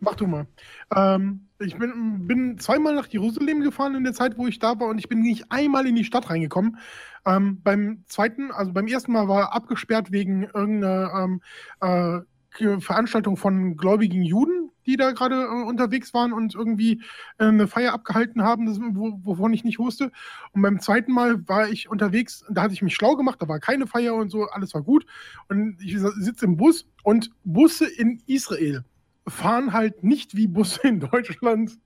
Mach 0.00 0.14
du 0.16 0.26
mal. 0.26 0.46
Ähm, 0.94 1.48
ich 1.60 1.76
bin, 1.76 2.26
bin 2.26 2.58
zweimal 2.58 2.94
nach 2.94 3.06
Jerusalem 3.08 3.60
gefahren 3.60 3.94
in 3.94 4.04
der 4.04 4.14
Zeit, 4.14 4.38
wo 4.38 4.46
ich 4.46 4.58
da 4.58 4.78
war 4.80 4.88
und 4.88 4.98
ich 4.98 5.08
bin 5.08 5.20
nicht 5.20 5.44
einmal 5.50 5.86
in 5.86 5.94
die 5.94 6.04
Stadt 6.04 6.30
reingekommen. 6.30 6.78
Ähm, 7.26 7.60
beim 7.62 8.04
zweiten, 8.06 8.50
also 8.50 8.72
beim 8.72 8.86
ersten 8.86 9.12
Mal 9.12 9.28
war 9.28 9.52
abgesperrt 9.52 10.10
wegen 10.10 10.44
irgendeiner 10.44 11.12
ähm, 11.22 11.42
äh, 11.80 12.80
Veranstaltung 12.80 13.36
von 13.36 13.76
gläubigen 13.76 14.22
Juden, 14.22 14.70
die 14.86 14.96
da 14.96 15.12
gerade 15.12 15.42
äh, 15.42 15.64
unterwegs 15.68 16.14
waren 16.14 16.32
und 16.32 16.54
irgendwie 16.54 17.02
äh, 17.38 17.44
eine 17.44 17.68
Feier 17.68 17.92
abgehalten 17.92 18.42
haben, 18.42 18.66
das, 18.66 18.80
wo, 18.80 19.20
wovon 19.22 19.52
ich 19.52 19.62
nicht 19.62 19.78
wusste. 19.78 20.10
Und 20.52 20.62
beim 20.62 20.80
zweiten 20.80 21.12
Mal 21.12 21.46
war 21.46 21.68
ich 21.68 21.90
unterwegs, 21.90 22.44
da 22.50 22.62
hatte 22.62 22.74
ich 22.74 22.82
mich 22.82 22.94
schlau 22.94 23.16
gemacht, 23.16 23.40
da 23.40 23.48
war 23.48 23.60
keine 23.60 23.86
Feier 23.86 24.14
und 24.14 24.30
so, 24.30 24.44
alles 24.44 24.72
war 24.72 24.82
gut. 24.82 25.04
Und 25.48 25.76
ich 25.80 25.98
sitze 25.98 26.46
im 26.46 26.56
Bus 26.56 26.88
und 27.04 27.30
Busse 27.44 27.86
in 27.86 28.22
Israel 28.26 28.84
fahren 29.26 29.72
halt 29.72 30.02
nicht 30.02 30.36
wie 30.36 30.46
Busse 30.46 30.88
in 30.88 31.00
Deutschland, 31.00 31.78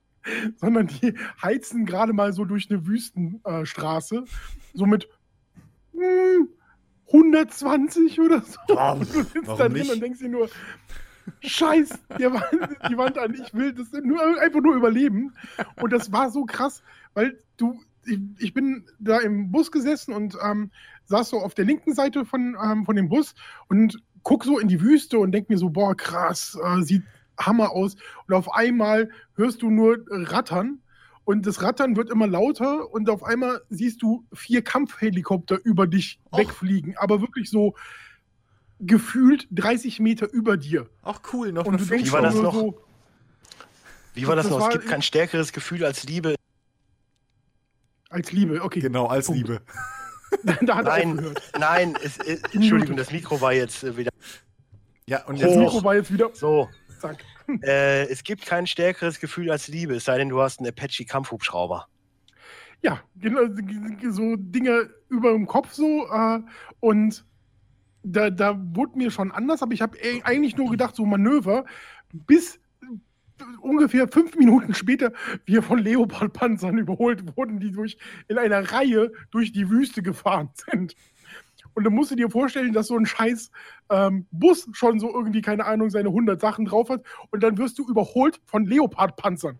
sondern 0.56 0.86
die 0.86 1.14
heizen 1.42 1.84
gerade 1.84 2.12
mal 2.12 2.32
so 2.32 2.44
durch 2.44 2.70
eine 2.70 2.86
Wüstenstraße, 2.86 4.24
so 4.72 4.86
mit 4.86 5.08
hm, 5.92 6.48
120 7.08 8.20
oder 8.20 8.40
so. 8.40 8.58
Wow, 8.68 8.98
Und 8.98 9.14
du 9.14 9.22
sitzt 9.22 9.46
warum 9.46 9.58
da 9.58 9.68
drin 9.68 9.72
nicht? 9.74 9.92
und 9.92 10.00
denkst 10.00 10.20
dir 10.20 10.28
nur, 10.28 10.48
Scheiß, 11.40 11.90
die 12.18 12.24
Wand, 12.24 12.76
die 12.88 12.96
Wand 12.96 13.18
an, 13.18 13.34
ich 13.34 13.54
will 13.54 13.72
das 13.72 13.92
nur, 14.02 14.20
einfach 14.40 14.60
nur 14.60 14.74
überleben. 14.76 15.32
Und 15.80 15.92
das 15.92 16.12
war 16.12 16.30
so 16.30 16.44
krass, 16.44 16.82
weil 17.14 17.38
du, 17.56 17.80
ich, 18.06 18.18
ich 18.38 18.54
bin 18.54 18.86
da 18.98 19.20
im 19.20 19.50
Bus 19.50 19.70
gesessen 19.70 20.12
und 20.12 20.36
ähm, 20.42 20.70
saß 21.06 21.30
so 21.30 21.38
auf 21.38 21.54
der 21.54 21.64
linken 21.64 21.94
Seite 21.94 22.24
von, 22.24 22.56
ähm, 22.62 22.84
von 22.84 22.96
dem 22.96 23.08
Bus 23.08 23.34
und 23.68 24.02
guck 24.22 24.44
so 24.44 24.58
in 24.58 24.68
die 24.68 24.80
Wüste 24.80 25.18
und 25.18 25.32
denk 25.32 25.48
mir 25.48 25.58
so, 25.58 25.70
boah, 25.70 25.94
krass, 25.94 26.58
äh, 26.62 26.82
sieht 26.82 27.04
Hammer 27.38 27.70
aus. 27.72 27.96
Und 28.26 28.34
auf 28.34 28.52
einmal 28.52 29.10
hörst 29.34 29.62
du 29.62 29.70
nur 29.70 29.98
Rattern 30.08 30.80
und 31.24 31.46
das 31.46 31.62
Rattern 31.62 31.96
wird 31.96 32.10
immer 32.10 32.26
lauter 32.26 32.90
und 32.92 33.08
auf 33.10 33.22
einmal 33.22 33.62
siehst 33.70 34.02
du 34.02 34.24
vier 34.32 34.62
Kampfhelikopter 34.62 35.58
über 35.64 35.86
dich 35.86 36.20
Och. 36.32 36.38
wegfliegen, 36.38 36.96
aber 36.98 37.20
wirklich 37.20 37.48
so 37.50 37.74
gefühlt 38.80 39.46
30 39.50 40.00
Meter 40.00 40.30
über 40.30 40.56
dir. 40.56 40.88
Auch 41.02 41.20
cool, 41.32 41.52
noch 41.52 41.64
Und 41.64 41.74
eine 41.74 41.82
du 41.82 41.88
denkst 41.88 42.08
Wie 42.08 42.12
war 42.12 42.22
das 42.22 42.34
nur 42.34 42.42
noch? 42.42 42.54
so, 42.54 42.80
Wie 44.14 44.26
war 44.26 44.36
das, 44.36 44.46
Das 44.46 44.52
noch? 44.52 44.60
war- 44.60 44.68
Es 44.68 44.74
gibt 44.74 44.86
kein 44.88 45.00
stärkeres 45.02 45.52
Gefühl 45.52 45.84
als 45.84 46.04
Liebe. 46.04 46.34
als 48.10 48.30
Liebe, 48.32 48.62
okay. 48.62 48.80
Genau, 48.80 49.06
als 49.06 49.26
Punkt. 49.26 49.40
Liebe. 49.48 49.62
da 50.62 50.76
hat 50.76 50.84
Nein, 50.84 51.34
nein, 51.58 51.94
es, 52.02 52.18
es, 52.18 52.42
Entschuldigung, 52.52 52.96
das 52.96 53.10
Mikro 53.12 53.40
war 53.40 53.52
jetzt 53.52 53.84
äh, 53.84 53.96
wieder 53.96 54.10
Ja, 55.06 55.24
und 55.26 55.36
Das 55.40 55.48
jetzt 55.50 55.56
Hoch. 55.56 55.72
Mikro 55.72 55.84
war 55.84 55.94
jetzt 55.94 56.12
wieder. 56.12 56.30
so. 56.34 56.68
Zack. 57.04 57.24
Äh, 57.62 58.04
es 58.08 58.24
gibt 58.24 58.46
kein 58.46 58.66
stärkeres 58.66 59.20
Gefühl 59.20 59.50
als 59.50 59.68
Liebe, 59.68 59.96
es 59.96 60.06
sei 60.06 60.16
denn, 60.16 60.30
du 60.30 60.40
hast 60.40 60.60
einen 60.60 60.70
Apache-Kampfhubschrauber. 60.70 61.86
Ja, 62.80 63.00
genau, 63.16 63.42
so 64.10 64.36
Dinge 64.36 64.88
über 65.10 65.32
dem 65.32 65.46
Kopf 65.46 65.74
so 65.74 66.06
äh, 66.10 66.40
und 66.80 67.26
da, 68.02 68.30
da 68.30 68.58
wurde 68.58 68.96
mir 68.96 69.10
schon 69.10 69.32
anders, 69.32 69.62
aber 69.62 69.74
ich 69.74 69.82
habe 69.82 69.98
eigentlich 70.24 70.56
nur 70.56 70.70
gedacht, 70.70 70.96
so 70.96 71.04
Manöver, 71.04 71.66
bis 72.12 72.58
ungefähr 73.60 74.08
fünf 74.08 74.36
Minuten 74.36 74.72
später 74.72 75.12
wir 75.44 75.62
von 75.62 75.78
Leopardpanzern 75.78 76.78
überholt 76.78 77.36
wurden, 77.36 77.60
die 77.60 77.72
durch, 77.72 77.98
in 78.28 78.38
einer 78.38 78.72
Reihe 78.72 79.12
durch 79.30 79.52
die 79.52 79.68
Wüste 79.68 80.02
gefahren 80.02 80.50
sind. 80.54 80.94
Und 81.74 81.84
dann 81.84 81.92
musst 81.92 82.10
du 82.10 82.16
dir 82.16 82.30
vorstellen, 82.30 82.72
dass 82.72 82.86
so 82.86 82.96
ein 82.96 83.06
scheiß 83.06 83.50
ähm, 83.90 84.26
Bus 84.30 84.68
schon 84.72 85.00
so 85.00 85.12
irgendwie, 85.12 85.42
keine 85.42 85.66
Ahnung, 85.66 85.90
seine 85.90 86.08
100 86.08 86.40
Sachen 86.40 86.64
drauf 86.64 86.88
hat 86.88 87.02
und 87.30 87.42
dann 87.42 87.58
wirst 87.58 87.78
du 87.78 87.88
überholt 87.88 88.40
von 88.46 88.64
Leopardpanzern. 88.64 89.58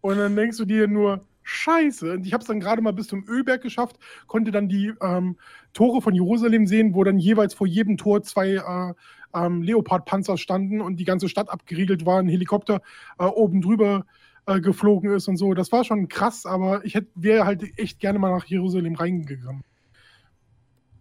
Und 0.00 0.18
dann 0.18 0.36
denkst 0.36 0.56
du 0.58 0.64
dir 0.64 0.88
nur, 0.88 1.26
scheiße. 1.42 2.12
Und 2.12 2.26
ich 2.26 2.32
habe 2.32 2.42
es 2.42 2.46
dann 2.46 2.60
gerade 2.60 2.82
mal 2.82 2.92
bis 2.92 3.08
zum 3.08 3.24
Ölberg 3.26 3.62
geschafft, 3.62 3.98
konnte 4.26 4.50
dann 4.50 4.68
die 4.68 4.92
ähm, 5.00 5.36
Tore 5.72 6.00
von 6.00 6.14
Jerusalem 6.14 6.66
sehen, 6.66 6.94
wo 6.94 7.04
dann 7.04 7.18
jeweils 7.18 7.54
vor 7.54 7.66
jedem 7.66 7.96
Tor 7.96 8.22
zwei 8.22 8.54
äh, 8.54 8.94
ähm, 9.34 9.62
Leopardpanzer 9.62 10.38
standen 10.38 10.80
und 10.80 10.96
die 10.96 11.04
ganze 11.04 11.28
Stadt 11.28 11.50
abgeriegelt 11.50 12.06
war, 12.06 12.18
ein 12.18 12.28
Helikopter 12.28 12.82
äh, 13.18 13.24
oben 13.24 13.60
drüber 13.60 14.06
äh, 14.46 14.60
geflogen 14.60 15.10
ist 15.10 15.28
und 15.28 15.36
so. 15.36 15.54
Das 15.54 15.72
war 15.72 15.84
schon 15.84 16.08
krass, 16.08 16.46
aber 16.46 16.84
ich 16.84 16.98
wäre 17.14 17.44
halt 17.44 17.78
echt 17.78 18.00
gerne 18.00 18.18
mal 18.18 18.32
nach 18.32 18.46
Jerusalem 18.46 18.94
reingegangen. 18.94 19.62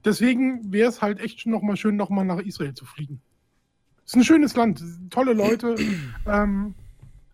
Deswegen 0.04 0.72
wäre 0.72 0.90
es 0.90 1.02
halt 1.02 1.20
echt 1.20 1.46
nochmal 1.46 1.78
schön, 1.78 1.96
nochmal 1.96 2.26
nach 2.26 2.40
Israel 2.40 2.74
zu 2.74 2.86
fliegen. 2.86 3.22
Ist 4.06 4.16
ein 4.16 4.24
schönes 4.24 4.56
Land, 4.56 4.84
tolle 5.10 5.34
Leute. 5.34 5.76
ähm, 6.28 6.76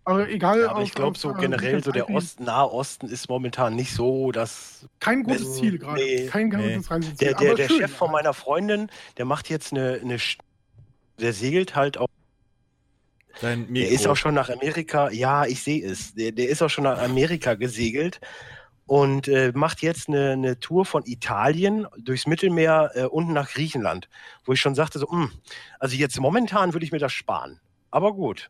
aber 0.04 0.30
egal. 0.30 0.62
Ja, 0.62 0.70
aber 0.72 0.84
ich 0.84 0.94
glaube, 0.94 1.18
so 1.18 1.34
generell, 1.34 1.84
so 1.84 1.92
der 1.92 2.10
Ost, 2.10 2.40
Nahe 2.40 2.72
Osten 2.72 3.08
ist 3.08 3.28
momentan 3.28 3.76
nicht 3.76 3.94
so, 3.94 4.32
dass. 4.32 4.88
Kein 5.00 5.24
gutes 5.24 5.56
Ziel 5.56 5.80
gerade. 5.80 6.02
Nee, 6.02 6.28
kein 6.28 6.48
nee. 6.50 6.76
gutes 6.76 6.90
Reiseziel. 6.90 7.18
Der, 7.18 7.34
der, 7.34 7.56
der 7.56 7.68
schön, 7.68 7.80
Chef 7.80 7.92
von 7.92 8.12
meiner 8.12 8.34
Freundin, 8.34 8.90
der 9.18 9.26
macht 9.26 9.50
jetzt 9.50 9.74
eine, 9.74 10.00
eine 10.02 10.18
der 11.20 11.34
segelt 11.34 11.76
halt 11.76 11.98
auch. 11.98 12.08
Der 13.42 13.90
ist 13.90 14.08
auch 14.08 14.16
schon 14.16 14.34
nach 14.34 14.50
Amerika, 14.50 15.12
ja, 15.12 15.46
ich 15.46 15.62
sehe 15.62 15.86
es. 15.86 16.16
Der, 16.16 16.32
der 16.32 16.50
ist 16.50 16.62
auch 16.62 16.70
schon 16.70 16.86
nach 16.86 17.02
Amerika 17.02 17.56
gesegelt 17.56 18.20
und 18.88 19.28
äh, 19.28 19.52
macht 19.54 19.82
jetzt 19.82 20.08
eine, 20.08 20.32
eine 20.32 20.60
Tour 20.60 20.86
von 20.86 21.04
Italien 21.06 21.86
durchs 22.00 22.26
Mittelmeer 22.26 22.92
äh, 22.96 23.04
unten 23.04 23.34
nach 23.34 23.50
Griechenland, 23.50 24.10
wo 24.46 24.54
ich 24.54 24.62
schon 24.62 24.76
sagte, 24.76 24.98
so, 24.98 25.08
mh, 25.12 25.30
also 25.80 25.96
jetzt 25.96 26.20
momentan 26.20 26.74
würde 26.74 26.86
ich 26.86 26.92
mir 26.92 27.00
das 27.00 27.14
sparen. 27.14 27.60
Aber 27.92 28.14
gut. 28.14 28.50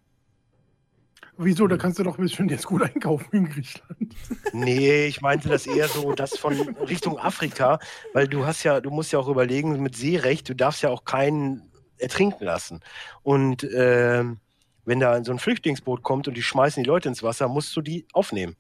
Wieso? 1.40 1.68
Da 1.68 1.78
kannst 1.78 2.00
du 2.00 2.04
doch 2.04 2.18
schon 2.30 2.50
jetzt 2.50 2.66
gut 2.66 2.82
einkaufen 2.82 3.28
in 3.32 3.50
Griechenland. 3.50 4.16
Nee, 4.54 5.06
ich 5.06 5.22
meinte 5.22 5.50
das 5.50 5.68
eher 5.68 5.88
so, 5.88 6.14
das 6.14 6.38
von 6.38 6.54
Richtung 6.88 7.20
Afrika, 7.20 7.80
weil 8.14 8.28
du 8.28 8.46
hast 8.46 8.64
ja, 8.64 8.80
du 8.80 8.90
musst 8.90 9.12
ja 9.12 9.20
auch 9.20 9.28
überlegen, 9.28 9.82
mit 9.84 9.96
Seerecht, 9.96 10.50
du 10.50 10.56
darfst 10.56 10.82
ja 10.82 10.90
auch 10.90 11.06
keinen 11.06 11.70
ertrinken 11.98 12.44
lassen. 12.44 12.80
Und 13.24 13.68
ähm, 13.76 14.40
wenn 14.86 15.00
da 15.00 15.24
so 15.24 15.32
ein 15.32 15.40
Flüchtlingsboot 15.40 16.02
kommt 16.02 16.28
und 16.28 16.36
die 16.36 16.44
schmeißen 16.44 16.82
die 16.82 16.88
Leute 16.88 17.10
ins 17.10 17.22
Wasser, 17.22 17.48
musst 17.48 17.76
du 17.76 17.82
die 17.82 18.08
aufnehmen. 18.14 18.56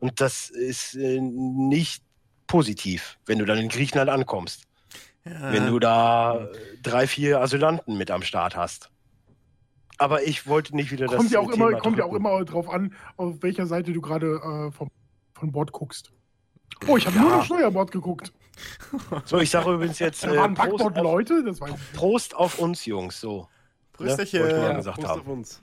Und 0.00 0.20
das 0.20 0.50
ist 0.50 0.94
äh, 0.94 1.20
nicht 1.20 2.02
positiv, 2.46 3.18
wenn 3.26 3.38
du 3.38 3.44
dann 3.44 3.58
in 3.58 3.68
Griechenland 3.68 4.10
ankommst. 4.10 4.64
Ja. 5.24 5.52
Wenn 5.52 5.66
du 5.66 5.78
da 5.78 6.48
drei, 6.82 7.06
vier 7.06 7.40
Asylanten 7.40 7.96
mit 7.96 8.10
am 8.10 8.22
Start 8.22 8.56
hast. 8.56 8.90
Aber 9.98 10.22
ich 10.22 10.46
wollte 10.46 10.74
nicht 10.74 10.90
wieder 10.90 11.06
das 11.06 11.16
kommt 11.18 11.30
ja 11.30 11.40
auch 11.40 11.50
Thema 11.50 11.68
immer, 11.68 11.78
kommt 11.78 11.98
ja 11.98 12.04
auch 12.06 12.14
immer 12.14 12.42
drauf 12.46 12.70
an, 12.70 12.94
auf 13.18 13.42
welcher 13.42 13.66
Seite 13.66 13.92
du 13.92 14.00
gerade 14.00 14.36
äh, 14.36 14.72
vom, 14.72 14.90
von 15.34 15.52
Bord 15.52 15.72
guckst. 15.72 16.10
Oh, 16.86 16.96
ich 16.96 17.06
habe 17.06 17.16
Ja. 17.16 17.22
nur 17.22 17.30
das 17.36 17.46
Steuerbord 17.46 17.92
geguckt. 17.92 18.32
So, 19.26 19.38
ich 19.38 19.50
sage 19.50 19.72
übrigens 19.72 19.98
jetzt 19.98 20.24
Da 20.24 20.32
äh, 20.32 20.36
waren 20.38 20.54
Prost, 20.54 20.84
auf, 20.84 20.96
Leute, 20.96 21.44
das 21.44 21.60
weiß 21.60 21.70
ich. 21.74 21.92
Prost 21.92 22.34
auf 22.34 22.58
uns, 22.58 22.86
Jungs. 22.86 23.20
So. 23.20 23.46
Prösterchen. 23.92 24.40
Wollte 24.40 24.54
ich 24.56 24.62
mal 24.62 24.68
Ja, 24.70 24.76
gesagt 24.76 24.96
Prost 24.96 25.08
haben. 25.10 25.20
auf 25.20 25.26
uns. 25.26 25.62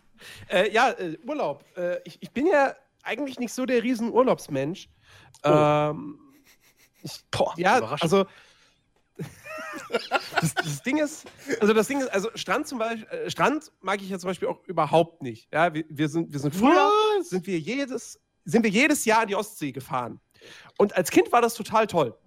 Äh, 0.49 0.71
ja, 0.71 0.91
äh, 0.91 1.17
Urlaub. 1.25 1.65
Äh, 1.75 1.97
ich, 2.05 2.17
ich 2.21 2.31
bin 2.31 2.45
ja 2.45 2.75
eigentlich 3.07 3.39
nicht 3.39 3.53
so 3.53 3.65
der 3.65 3.83
riesen 3.83 4.11
Urlaubsmensch. 4.11 4.89
Oh. 5.43 5.49
Ähm, 5.49 6.19
ich, 7.01 7.23
Boah, 7.31 7.53
ja, 7.57 7.79
also 7.99 8.25
das, 10.41 10.53
das 10.53 10.83
Ding 10.83 10.97
ist, 10.97 11.25
also 11.59 11.73
das 11.73 11.87
Ding 11.87 12.01
ist, 12.01 12.07
also 12.09 12.29
Strand 12.35 12.67
zum 12.67 12.79
Beispiel, 12.79 13.07
äh, 13.07 13.29
Strand 13.29 13.71
mag 13.81 14.01
ich 14.01 14.09
ja 14.09 14.19
zum 14.19 14.29
Beispiel 14.29 14.47
auch 14.47 14.63
überhaupt 14.65 15.21
nicht. 15.21 15.51
Ja, 15.53 15.73
wir, 15.73 15.85
wir 15.89 16.09
sind, 16.09 16.31
wir 16.31 16.39
sind 16.39 16.55
früher, 16.55 16.91
sind 17.21 17.47
wir 17.47 17.59
jedes, 17.59 18.19
sind 18.45 18.63
wir 18.63 18.69
jedes 18.69 19.05
Jahr 19.05 19.21
an 19.21 19.27
die 19.27 19.35
Ostsee 19.35 19.71
gefahren. 19.71 20.19
Und 20.77 20.95
als 20.95 21.09
Kind 21.09 21.31
war 21.31 21.41
das 21.41 21.53
total 21.55 21.87
toll. 21.87 22.17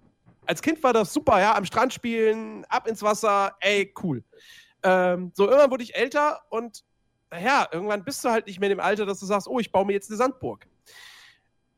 Als 0.45 0.61
Kind 0.61 0.81
war 0.83 0.93
das 0.93 1.13
super, 1.13 1.39
ja, 1.39 1.55
am 1.55 1.65
Strand 1.65 1.93
spielen, 1.93 2.65
ab 2.65 2.87
ins 2.87 3.01
Wasser, 3.01 3.55
ey, 3.59 3.93
cool. 4.03 4.23
Ähm, 4.83 5.31
so, 5.35 5.45
irgendwann 5.45 5.71
wurde 5.71 5.83
ich 5.83 5.95
älter 5.95 6.41
und 6.49 6.83
naja, 7.31 7.67
irgendwann 7.71 8.03
bist 8.03 8.23
du 8.23 8.29
halt 8.29 8.45
nicht 8.47 8.59
mehr 8.59 8.69
in 8.69 8.77
dem 8.77 8.83
Alter, 8.83 9.05
dass 9.05 9.19
du 9.19 9.25
sagst, 9.25 9.47
oh, 9.47 9.59
ich 9.59 9.71
baue 9.71 9.85
mir 9.85 9.93
jetzt 9.93 10.09
eine 10.09 10.17
Sandburg. 10.17 10.67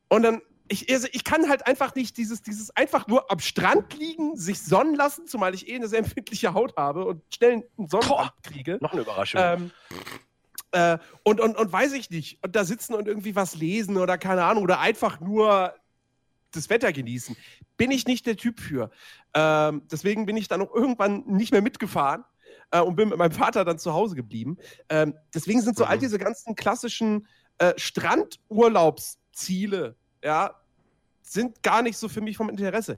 Und 0.10 0.24
dann, 0.24 0.42
ich, 0.68 0.92
also 0.92 1.08
ich 1.12 1.24
kann 1.24 1.48
halt 1.48 1.68
einfach 1.68 1.94
nicht 1.96 2.18
dieses, 2.18 2.42
dieses 2.42 2.76
einfach 2.76 3.08
nur 3.08 3.32
am 3.32 3.40
Strand 3.40 3.94
liegen, 3.94 4.36
sich 4.36 4.62
sonnen 4.62 4.96
lassen, 4.96 5.28
zumal 5.28 5.54
ich 5.54 5.68
eh 5.68 5.76
eine 5.76 5.88
sehr 5.88 6.00
empfindliche 6.04 6.54
Haut 6.54 6.76
habe 6.76 7.06
und 7.06 7.22
schnell 7.34 7.68
einen 7.78 7.88
Sonnenbrand 7.88 8.34
kriege. 8.42 8.80
Noch 8.82 8.94
eine 8.94 9.02
Überraschung. 9.02 9.42
Ähm, 9.42 9.72
äh, 10.72 10.98
und, 11.22 11.40
und, 11.40 11.56
und 11.56 11.72
weiß 11.72 11.94
ich 11.94 12.10
nicht. 12.10 12.44
Und 12.44 12.56
da 12.56 12.66
sitzen 12.66 12.96
und 12.96 13.08
irgendwie 13.08 13.36
was 13.36 13.56
lesen 13.56 13.98
oder 13.98 14.18
keine 14.18 14.44
Ahnung, 14.44 14.64
oder 14.64 14.80
einfach 14.80 15.20
nur 15.20 15.76
das 16.52 16.70
Wetter 16.70 16.92
genießen. 16.92 17.36
Bin 17.78 17.92
ich 17.92 18.06
nicht 18.06 18.26
der 18.26 18.38
Typ 18.38 18.60
für. 18.60 18.90
Ähm, 19.36 19.84
deswegen 19.92 20.26
bin 20.26 20.38
ich 20.38 20.48
dann 20.48 20.62
auch 20.62 20.74
irgendwann 20.74 21.26
nicht 21.28 21.52
mehr 21.52 21.62
mitgefahren 21.62 22.26
äh, 22.74 22.82
und 22.82 22.95
bin 22.98 23.08
mit 23.10 23.18
meinem 23.18 23.32
Vater 23.32 23.64
dann 23.64 23.78
zu 23.80 23.94
Hause 23.94 24.16
geblieben. 24.16 24.58
Ähm, 24.90 25.16
deswegen 25.34 25.62
sind 25.62 25.78
so 25.78 25.86
all 25.86 25.95
Mhm. 25.98 26.02
diese 26.02 26.18
ganzen 26.18 26.56
klassischen 26.56 27.26
äh, 27.60 27.74
Strandurlaubsziele, 27.78 29.95
ja, 30.24 30.56
sind 31.22 31.62
gar 31.64 31.82
nicht 31.84 31.98
so 31.98 32.10
für 32.10 32.20
mich 32.22 32.36
vom 32.36 32.50
Interesse. 32.50 32.98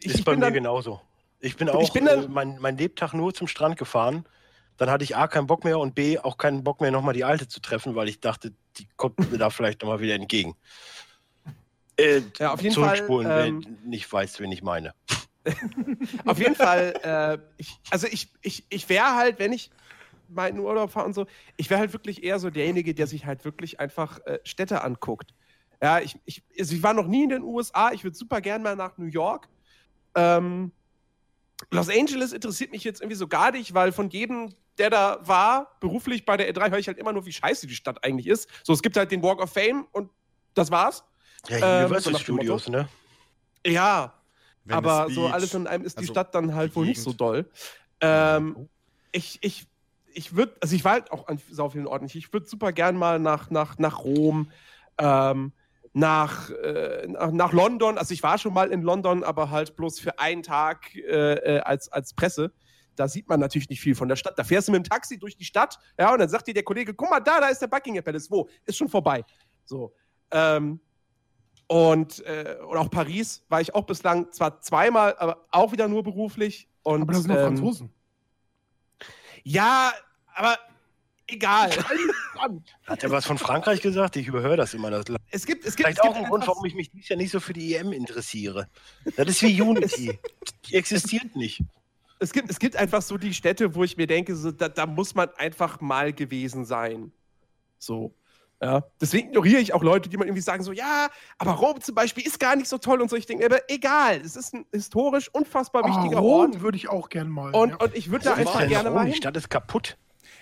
Ich, 0.00 0.06
ist 0.06 0.18
ich 0.20 0.24
bei 0.24 0.32
bin 0.32 0.40
mir 0.40 0.46
dann, 0.46 0.54
genauso. 0.54 1.00
Ich 1.38 1.56
bin 1.56 1.68
Ich 1.68 1.74
auch 1.74 1.92
bin 1.92 2.06
dann- 2.06 2.24
äh, 2.24 2.28
mein, 2.28 2.58
mein 2.58 2.76
Lebtag 2.78 3.12
nur 3.12 3.32
zum 3.34 3.46
Strand 3.46 3.76
gefahren. 3.78 4.24
Dann 4.76 4.90
hatte 4.90 5.04
ich 5.04 5.14
A 5.16 5.28
keinen 5.28 5.46
Bock 5.46 5.62
mehr 5.62 5.78
und 5.78 5.94
B 5.94 6.18
auch 6.18 6.36
keinen 6.36 6.64
Bock 6.64 6.80
mehr, 6.80 6.90
nochmal 6.90 7.14
die 7.14 7.22
Alte 7.22 7.46
zu 7.46 7.60
treffen, 7.60 7.94
weil 7.94 8.08
ich 8.08 8.18
dachte, 8.20 8.52
die 8.78 8.88
kommt 8.96 9.30
mir 9.30 9.38
da 9.38 9.50
vielleicht 9.50 9.82
nochmal 9.82 10.00
wieder 10.00 10.14
entgegen. 10.14 10.56
Äh, 11.96 12.22
Ja, 12.38 12.54
auf 12.54 12.60
jeden 12.60 12.74
Fall, 12.74 12.96
zurückspulen, 12.96 13.30
ähm, 13.30 13.62
wer 13.64 13.70
nicht 13.88 14.12
weiß, 14.12 14.40
wen 14.40 14.50
ich 14.50 14.64
meine. 14.64 14.92
Auf 16.24 16.38
jeden 16.38 16.54
Fall, 16.54 16.94
äh, 17.02 17.38
ich, 17.58 17.78
also 17.90 18.06
ich, 18.06 18.32
ich, 18.42 18.64
ich 18.70 18.88
wäre 18.88 19.14
halt, 19.14 19.38
wenn 19.38 19.52
ich 19.52 19.70
mal 20.28 20.48
in 20.48 20.58
Urlaub 20.58 20.90
fahre 20.90 21.06
und 21.06 21.14
so, 21.14 21.26
ich 21.56 21.68
wäre 21.70 21.80
halt 21.80 21.92
wirklich 21.92 22.24
eher 22.24 22.38
so 22.38 22.50
derjenige, 22.50 22.94
der 22.94 23.06
sich 23.06 23.26
halt 23.26 23.44
wirklich 23.44 23.80
einfach 23.80 24.20
äh, 24.26 24.38
Städte 24.44 24.82
anguckt. 24.82 25.34
Ja, 25.82 26.00
ich, 26.00 26.18
ich, 26.24 26.42
also 26.58 26.74
ich 26.74 26.82
war 26.82 26.94
noch 26.94 27.06
nie 27.06 27.24
in 27.24 27.28
den 27.28 27.42
USA, 27.42 27.92
ich 27.92 28.04
würde 28.04 28.16
super 28.16 28.40
gern 28.40 28.62
mal 28.62 28.76
nach 28.76 28.96
New 28.96 29.06
York. 29.06 29.48
Ähm, 30.14 30.72
Los 31.70 31.88
Angeles 31.88 32.32
interessiert 32.32 32.72
mich 32.72 32.84
jetzt 32.84 33.00
irgendwie 33.00 33.16
so 33.16 33.28
gar 33.28 33.52
nicht, 33.52 33.74
weil 33.74 33.92
von 33.92 34.10
jedem, 34.10 34.54
der 34.78 34.90
da 34.90 35.18
war, 35.22 35.76
beruflich 35.80 36.24
bei 36.24 36.36
der 36.36 36.52
E3, 36.52 36.70
höre 36.70 36.78
ich 36.78 36.88
halt 36.88 36.98
immer 36.98 37.12
nur, 37.12 37.26
wie 37.26 37.32
scheiße 37.32 37.66
die 37.66 37.74
Stadt 37.74 38.02
eigentlich 38.04 38.26
ist. 38.26 38.48
So, 38.62 38.72
es 38.72 38.82
gibt 38.82 38.96
halt 38.96 39.10
den 39.10 39.22
Walk 39.22 39.40
of 39.40 39.52
Fame 39.52 39.86
und 39.92 40.10
das 40.54 40.70
war's. 40.70 41.04
Ja, 41.48 41.56
ähm, 41.56 41.84
Universal 41.86 42.00
so 42.00 42.10
nach 42.10 42.18
dem 42.18 42.22
Studios, 42.22 42.68
ne? 42.68 42.88
Ja, 43.66 44.14
Venice 44.64 44.76
aber 44.76 45.10
so 45.10 45.26
alles 45.26 45.54
in 45.54 45.66
einem 45.66 45.84
ist 45.84 45.96
die 45.98 46.02
Also, 46.02 46.12
Stadt 46.12 46.34
dann 46.34 46.54
halt 46.54 46.74
wohl 46.74 46.86
nicht 46.86 47.02
so 47.02 47.12
doll. 47.12 47.48
Ähm, 48.00 48.68
ich 49.12 49.38
ich, 49.42 49.66
ich 50.12 50.36
würde, 50.36 50.54
also 50.60 50.74
ich 50.74 50.84
war 50.84 50.92
halt 50.92 51.12
auch 51.12 51.28
an 51.28 51.40
sau 51.50 51.68
vielen 51.70 51.86
Orten. 51.86 52.06
Ich 52.06 52.32
würde 52.32 52.46
super 52.46 52.72
gern 52.72 52.96
mal 52.96 53.18
nach, 53.18 53.50
nach, 53.50 53.78
nach 53.78 54.00
Rom, 54.00 54.50
ähm, 54.98 55.52
nach, 55.92 56.50
äh, 56.50 57.06
nach, 57.08 57.30
nach 57.30 57.52
London. 57.52 57.98
Also 57.98 58.14
ich 58.14 58.22
war 58.22 58.38
schon 58.38 58.54
mal 58.54 58.70
in 58.70 58.82
London, 58.82 59.22
aber 59.22 59.50
halt 59.50 59.76
bloß 59.76 60.00
für 60.00 60.18
einen 60.18 60.42
Tag 60.42 60.94
äh, 60.96 61.56
äh, 61.56 61.60
als, 61.60 61.90
als 61.90 62.14
Presse. 62.14 62.52
Da 62.96 63.08
sieht 63.08 63.28
man 63.28 63.40
natürlich 63.40 63.68
nicht 63.68 63.80
viel 63.80 63.94
von 63.94 64.08
der 64.08 64.16
Stadt. 64.16 64.38
Da 64.38 64.44
fährst 64.44 64.68
du 64.68 64.72
mit 64.72 64.84
dem 64.84 64.88
Taxi 64.88 65.18
durch 65.18 65.36
die 65.36 65.44
Stadt, 65.44 65.78
ja, 65.98 66.12
und 66.12 66.20
dann 66.20 66.28
sagt 66.28 66.46
dir 66.46 66.54
der 66.54 66.62
Kollege, 66.62 66.94
guck 66.94 67.10
mal, 67.10 67.20
da, 67.20 67.40
da 67.40 67.48
ist 67.48 67.58
der 67.60 67.66
Buckingham 67.66 68.04
Palace. 68.04 68.30
Wo? 68.30 68.48
Ist 68.64 68.76
schon 68.76 68.88
vorbei. 68.88 69.24
So. 69.64 69.92
Ähm, 70.30 70.80
und, 71.74 72.24
äh, 72.24 72.56
und 72.68 72.76
auch 72.76 72.88
Paris 72.88 73.42
war 73.48 73.60
ich 73.60 73.74
auch 73.74 73.82
bislang 73.82 74.30
zwar 74.30 74.60
zweimal, 74.60 75.16
aber 75.18 75.44
auch 75.50 75.72
wieder 75.72 75.88
nur 75.88 76.04
beruflich. 76.04 76.68
Und, 76.84 77.02
Aber 77.02 77.12
das 77.14 77.22
sind 77.22 77.32
ähm, 77.32 77.38
Franzosen. 77.38 77.92
Ja, 79.42 79.92
aber 80.36 80.56
egal. 81.26 81.72
Hat 82.86 83.02
er 83.02 83.10
was 83.10 83.26
von 83.26 83.38
Frankreich 83.38 83.80
gesagt? 83.80 84.14
Ich 84.14 84.28
überhöre 84.28 84.56
das 84.56 84.72
immer. 84.72 84.88
Das 84.92 85.04
es 85.32 85.46
gibt, 85.46 85.66
es 85.66 85.74
gibt, 85.74 85.88
Vielleicht 85.88 85.98
es 85.98 86.04
auch 86.04 86.14
gibt 86.14 86.18
ein 86.18 86.30
Grund, 86.30 86.46
warum 86.46 86.64
ich 86.64 86.76
mich 86.76 86.92
dieses 86.92 87.08
Jahr 87.08 87.16
nicht 87.16 87.32
so 87.32 87.40
für 87.40 87.52
die 87.52 87.74
EM 87.74 87.92
interessiere. 87.92 88.68
Das 89.16 89.26
ist 89.26 89.42
wie 89.42 89.60
Unity. 89.60 90.16
Die 90.66 90.76
existiert 90.76 91.34
nicht. 91.34 91.60
es 92.20 92.32
gibt, 92.32 92.50
es 92.50 92.60
gibt 92.60 92.76
einfach 92.76 93.02
so 93.02 93.18
die 93.18 93.34
Städte, 93.34 93.74
wo 93.74 93.82
ich 93.82 93.96
mir 93.96 94.06
denke, 94.06 94.36
so, 94.36 94.52
da, 94.52 94.68
da 94.68 94.86
muss 94.86 95.16
man 95.16 95.28
einfach 95.38 95.80
mal 95.80 96.12
gewesen 96.12 96.64
sein. 96.64 97.10
So. 97.80 98.14
Ja, 98.64 98.82
deswegen 99.00 99.28
ignoriere 99.28 99.60
ich 99.60 99.74
auch 99.74 99.82
Leute, 99.82 100.08
die 100.08 100.16
man 100.16 100.26
irgendwie 100.26 100.40
sagen 100.42 100.62
so, 100.62 100.72
ja, 100.72 101.08
aber 101.38 101.52
Rom 101.52 101.82
zum 101.82 101.94
Beispiel 101.94 102.26
ist 102.26 102.40
gar 102.40 102.56
nicht 102.56 102.66
so 102.68 102.78
toll 102.78 103.02
und 103.02 103.10
so. 103.10 103.16
Ich 103.16 103.26
denke, 103.26 103.44
aber 103.44 103.58
egal, 103.68 104.16
es 104.24 104.36
ist 104.36 104.54
ein 104.54 104.64
historisch 104.72 105.28
unfassbar 105.34 105.84
wichtiger 105.86 106.16
Ah, 106.16 106.20
Rom 106.20 106.50
Ort 106.52 106.60
würde 106.62 106.76
ich 106.78 106.88
auch 106.88 107.10
gern 107.10 107.28
mal. 107.28 107.54
und, 107.54 107.70
ja. 107.70 107.76
und 107.76 107.94
ich 107.94 108.10
würde 108.10 108.24
da 108.24 108.34
einfach 108.34 108.66
gerne 108.66 108.88
Rom? 108.88 108.94
mal 108.96 109.04
Die 109.04 109.10
hin. 109.10 109.16
Stadt 109.18 109.36
ist 109.36 109.50
kaputt. 109.50 109.98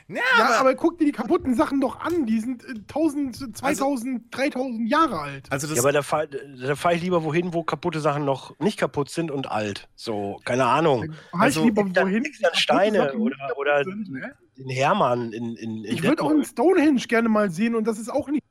Ja, 0.09 0.17
ja, 0.39 0.61
aber 0.61 0.75
guck 0.75 0.99
dir 0.99 1.07
die 1.07 1.13
kaputten 1.13 1.55
Sachen 1.55 1.81
doch 1.81 2.01
an. 2.01 2.27
Die 2.27 2.39
sind 2.41 2.65
äh, 2.65 2.75
1000, 2.75 3.57
2000, 3.57 4.25
3000 4.37 4.89
Jahre 4.91 5.19
alt. 5.21 5.47
also 5.51 5.67
das, 5.67 5.77
Ja, 5.77 5.83
aber 5.83 5.93
da 5.93 6.03
fahre 6.03 6.29
da 6.29 6.75
fahr 6.77 6.93
ich 6.93 7.03
lieber 7.03 7.25
wohin, 7.25 7.55
wo 7.55 7.63
kaputte 7.63 8.01
Sachen 8.01 8.25
noch 8.25 8.59
nicht 8.59 8.79
kaputt 8.79 9.11
sind 9.11 9.31
und 9.31 9.51
alt. 9.51 9.89
So, 9.95 10.41
keine 10.45 10.67
Ahnung. 10.67 11.03
Dann 11.03 11.13
fahr 11.31 11.41
Also, 11.41 11.61
ich 11.61 11.67
lieber 11.67 11.85
da- 11.85 12.03
wohin. 12.03 12.25
da 12.41 12.51
Steine 12.55 12.99
Sachen 13.07 13.21
oder- 13.21 13.37
oder- 13.57 13.85
sind, 13.85 14.11
ne? 14.11 14.35
Den 14.59 14.69
Hermann 14.69 15.33
in, 15.33 15.57
in, 15.57 15.85
in 15.85 15.95
Ich 15.97 16.03
würde 16.03 16.23
auch 16.23 16.31
einen 16.31 16.45
Stonehenge 16.45 17.01
gerne 17.01 17.29
mal 17.29 17.51
sehen 17.51 17.75
und 17.75 17.85
das 17.87 17.99
ist 17.99 18.11
auch 18.11 18.29
nicht. 18.29 18.43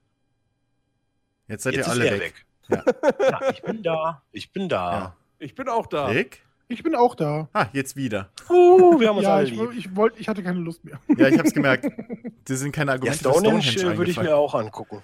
jetzt 1.47 1.63
seid 1.63 1.73
Jetzt 1.75 1.87
ihr 1.87 1.91
alle 1.91 2.03
weg. 2.05 2.21
weg. 2.21 2.45
Ja, 3.19 3.49
ich 3.51 3.61
bin 3.61 3.83
da. 3.83 4.21
Ich 4.31 4.51
bin 4.51 4.69
da. 4.69 4.91
Ja. 4.93 5.15
Ich 5.39 5.55
bin 5.55 5.67
auch 5.69 5.87
da. 5.87 6.05
Rick? 6.07 6.41
Ich 6.69 6.83
bin 6.83 6.95
auch 6.95 7.15
da. 7.15 7.49
Ah, 7.51 7.65
jetzt 7.73 7.95
wieder. 7.97 8.29
Uh, 8.49 8.97
wir 8.99 9.09
haben 9.09 9.17
uns 9.17 9.25
ja, 9.25 9.35
alle 9.35 9.45
ich, 9.47 9.51
lieb. 9.51 9.71
ich, 9.75 9.95
wollt, 9.95 10.13
ich 10.17 10.29
hatte 10.29 10.41
keine 10.41 10.59
Lust 10.59 10.85
mehr. 10.85 11.01
Ja, 11.17 11.27
ich 11.27 11.37
hab's 11.37 11.53
gemerkt. 11.53 11.85
Das 12.45 12.59
sind 12.59 12.71
keine 12.71 12.91
Ja, 12.91 12.93
Argumente 12.93 13.17
für 13.23 13.29
Stonehenge 13.31 13.61
Stonehenge 13.63 13.93
äh, 13.93 13.97
würde 13.97 14.11
ich 14.11 14.17
mir 14.21 14.35
auch 14.37 14.55
angucken. 14.55 15.01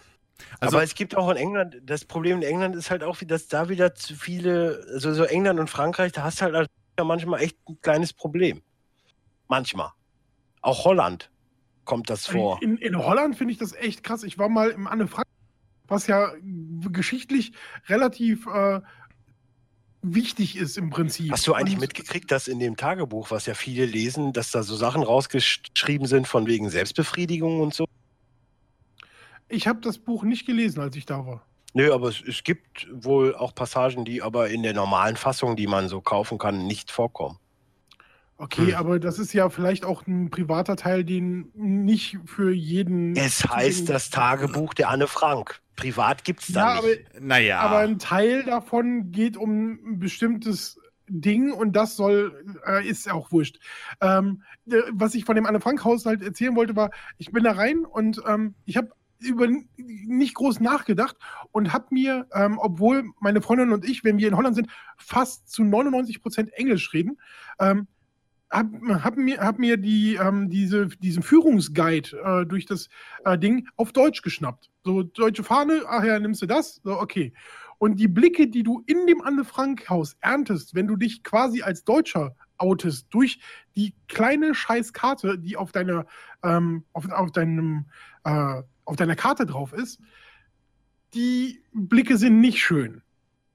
Also- 0.60 0.78
Aber 0.78 0.84
es 0.84 0.96
gibt 0.96 1.18
auch 1.18 1.30
in 1.30 1.36
England, 1.38 1.78
das 1.86 2.06
Problem 2.06 2.38
in 2.38 2.44
England 2.44 2.76
ist 2.76 2.90
halt 2.90 3.04
auch, 3.04 3.20
wie- 3.20 3.26
dass 3.26 3.48
da 3.48 3.68
wieder 3.70 3.94
zu 3.96 4.16
viele, 4.16 4.86
also 4.94 5.14
so 5.14 5.24
England 5.26 5.60
und 5.60 5.70
Frankreich, 5.70 6.14
da 6.14 6.24
hast 6.24 6.40
du 6.40 6.46
halt 6.46 6.70
ja 6.98 7.04
manchmal 7.04 7.42
echt 7.42 7.58
ein 7.68 7.78
kleines 7.82 8.14
Problem. 8.14 8.62
Manchmal. 9.50 9.92
Auch 10.68 10.84
Holland 10.84 11.32
kommt 11.86 12.10
das 12.10 12.28
vor. 12.28 12.62
In, 12.62 12.76
in 12.76 12.98
Holland 12.98 13.38
finde 13.38 13.54
ich 13.54 13.58
das 13.58 13.72
echt 13.72 14.04
krass. 14.04 14.24
Ich 14.24 14.38
war 14.38 14.50
mal 14.50 14.70
im 14.70 14.86
Anne 14.86 15.08
Frank, 15.08 15.26
was 15.88 16.08
ja 16.08 16.34
geschichtlich 16.92 17.54
relativ 17.88 18.48
äh, 18.48 18.82
wichtig 20.02 20.58
ist 20.58 20.78
im 20.78 20.90
Prinzip. 20.90 21.32
Hast 21.32 21.48
du 21.48 21.54
eigentlich 21.54 21.76
Und 21.76 21.82
mitgekriegt, 21.84 22.30
dass 22.32 22.50
in 22.50 22.60
dem 22.60 22.76
Tagebuch, 22.76 23.32
was 23.32 23.46
ja 23.46 23.54
viele 23.54 23.86
lesen, 23.86 24.34
dass 24.34 24.52
da 24.52 24.62
so 24.62 24.76
Sachen 24.76 25.04
rausgeschrieben 25.04 26.06
sind 26.06 26.28
von 26.28 26.48
wegen 26.48 26.70
Selbstbefriedigung 26.70 27.62
und 27.62 27.74
so? 27.74 27.86
Ich 29.48 29.70
habe 29.70 29.80
das 29.80 29.98
Buch 29.98 30.24
nicht 30.24 30.46
gelesen, 30.46 30.82
als 30.82 30.98
ich 30.98 31.06
da 31.06 31.26
war. 31.26 31.46
Nö, 31.76 31.94
aber 31.94 32.10
es, 32.10 32.22
es 32.28 32.44
gibt 32.44 32.90
wohl 32.92 33.34
auch 33.34 33.56
Passagen, 33.56 34.04
die 34.04 34.22
aber 34.22 34.50
in 34.50 34.64
der 34.64 34.74
normalen 34.74 35.16
Fassung, 35.16 35.56
die 35.56 35.68
man 35.68 35.88
so 35.88 36.02
kaufen 36.02 36.38
kann, 36.38 36.68
nicht 36.68 36.92
vorkommen. 36.92 37.40
Okay, 38.40 38.68
Hm. 38.68 38.76
aber 38.76 39.00
das 39.00 39.18
ist 39.18 39.34
ja 39.34 39.50
vielleicht 39.50 39.84
auch 39.84 40.06
ein 40.06 40.30
privater 40.30 40.76
Teil, 40.76 41.04
den 41.04 41.52
nicht 41.56 42.18
für 42.26 42.52
jeden. 42.52 43.16
Es 43.16 43.44
heißt 43.48 43.90
das 43.90 44.10
Tagebuch 44.12 44.74
der 44.76 44.90
Anne 44.90 45.08
Frank. 45.08 45.60
Privat 45.76 46.24
gibt's 46.24 46.52
da 46.54 46.74
Ja, 46.74 46.78
aber. 46.80 46.88
Naja. 47.20 47.60
aber 47.60 47.78
ein 47.80 47.98
Teil 48.00 48.44
davon 48.44 49.12
geht 49.12 49.38
um 49.38 49.72
ein 49.94 50.00
bestimmtes 50.00 50.80
Ding 51.08 51.52
und 51.52 51.76
das 51.76 51.96
soll, 51.96 52.44
äh, 52.68 52.88
ist 52.88 53.06
ja 53.06 53.14
auch 53.14 53.32
wurscht. 53.32 53.60
Ähm, 54.02 54.44
äh, 54.70 54.82
was 54.92 55.16
ich 55.16 55.26
von 55.26 55.36
dem 55.36 55.46
Anne 55.46 55.62
Frank 55.62 55.84
Haushalt 55.84 56.22
erzählen 56.22 56.56
wollte, 56.56 56.76
war, 56.76 56.92
ich 57.18 57.32
bin 57.32 57.44
da 57.44 57.54
rein 57.54 57.86
und 57.86 58.22
ähm, 58.28 58.56
ich 58.66 58.78
habe 58.78 58.90
über 59.20 59.48
nicht 59.78 60.36
groß 60.36 60.60
nachgedacht 60.60 61.16
und 61.52 61.74
habe 61.74 61.86
mir, 61.90 62.28
ähm, 62.34 62.60
obwohl 62.60 63.06
meine 63.20 63.42
Freundin 63.42 63.72
und 63.72 63.84
ich, 63.84 64.04
wenn 64.04 64.20
wir 64.20 64.28
in 64.28 64.38
Holland 64.38 64.56
sind, 64.56 64.68
fast 64.98 65.50
zu 65.50 65.64
99 65.64 66.22
Prozent 66.22 66.54
Englisch 66.54 66.94
reden, 66.94 67.20
ähm, 67.60 67.88
hab, 68.50 68.68
hab 69.04 69.18
mir, 69.18 69.40
hab 69.40 69.60
mir 69.60 69.78
die, 69.78 70.16
ähm, 70.16 70.50
diese, 70.50 70.88
diesen 70.88 71.24
Führungsguide 71.24 72.18
äh, 72.24 72.46
durch 72.46 72.66
das 72.66 72.90
äh, 73.26 73.38
Ding 73.38 73.68
auf 73.76 73.92
Deutsch 73.92 74.22
geschnappt. 74.22 74.70
So, 74.84 75.04
deutsche 75.04 75.44
Fahne, 75.44 75.84
ach 75.88 76.04
ja, 76.04 76.20
nimmst 76.20 76.42
du 76.42 76.46
das? 76.46 76.80
So, 76.84 77.00
okay. 77.00 77.34
Und 77.78 78.00
die 78.00 78.08
Blicke, 78.08 78.48
die 78.48 78.64
du 78.64 78.84
in 78.88 79.06
dem 79.06 79.22
Anne-Frank-Haus 79.22 80.16
erntest, 80.20 80.74
wenn 80.74 80.88
du 80.88 80.96
dich 80.96 81.24
quasi 81.24 81.62
als 81.62 81.84
Deutscher 81.84 82.36
outest, 82.58 83.08
durch 83.12 83.40
die 83.76 83.94
kleine 84.08 84.56
Scheißkarte, 84.56 85.38
die 85.38 85.58
auf 85.58 85.72
deiner, 85.72 86.06
ähm, 86.44 86.86
auf, 86.94 87.10
auf 87.12 87.32
deinem, 87.32 87.86
äh, 88.24 88.64
auf 88.86 88.96
deiner 88.96 89.16
Karte 89.16 89.46
drauf 89.46 89.74
ist, 89.74 90.00
die 91.14 91.62
Blicke 91.74 92.18
sind 92.18 92.40
nicht 92.42 92.60
schön. 92.60 93.02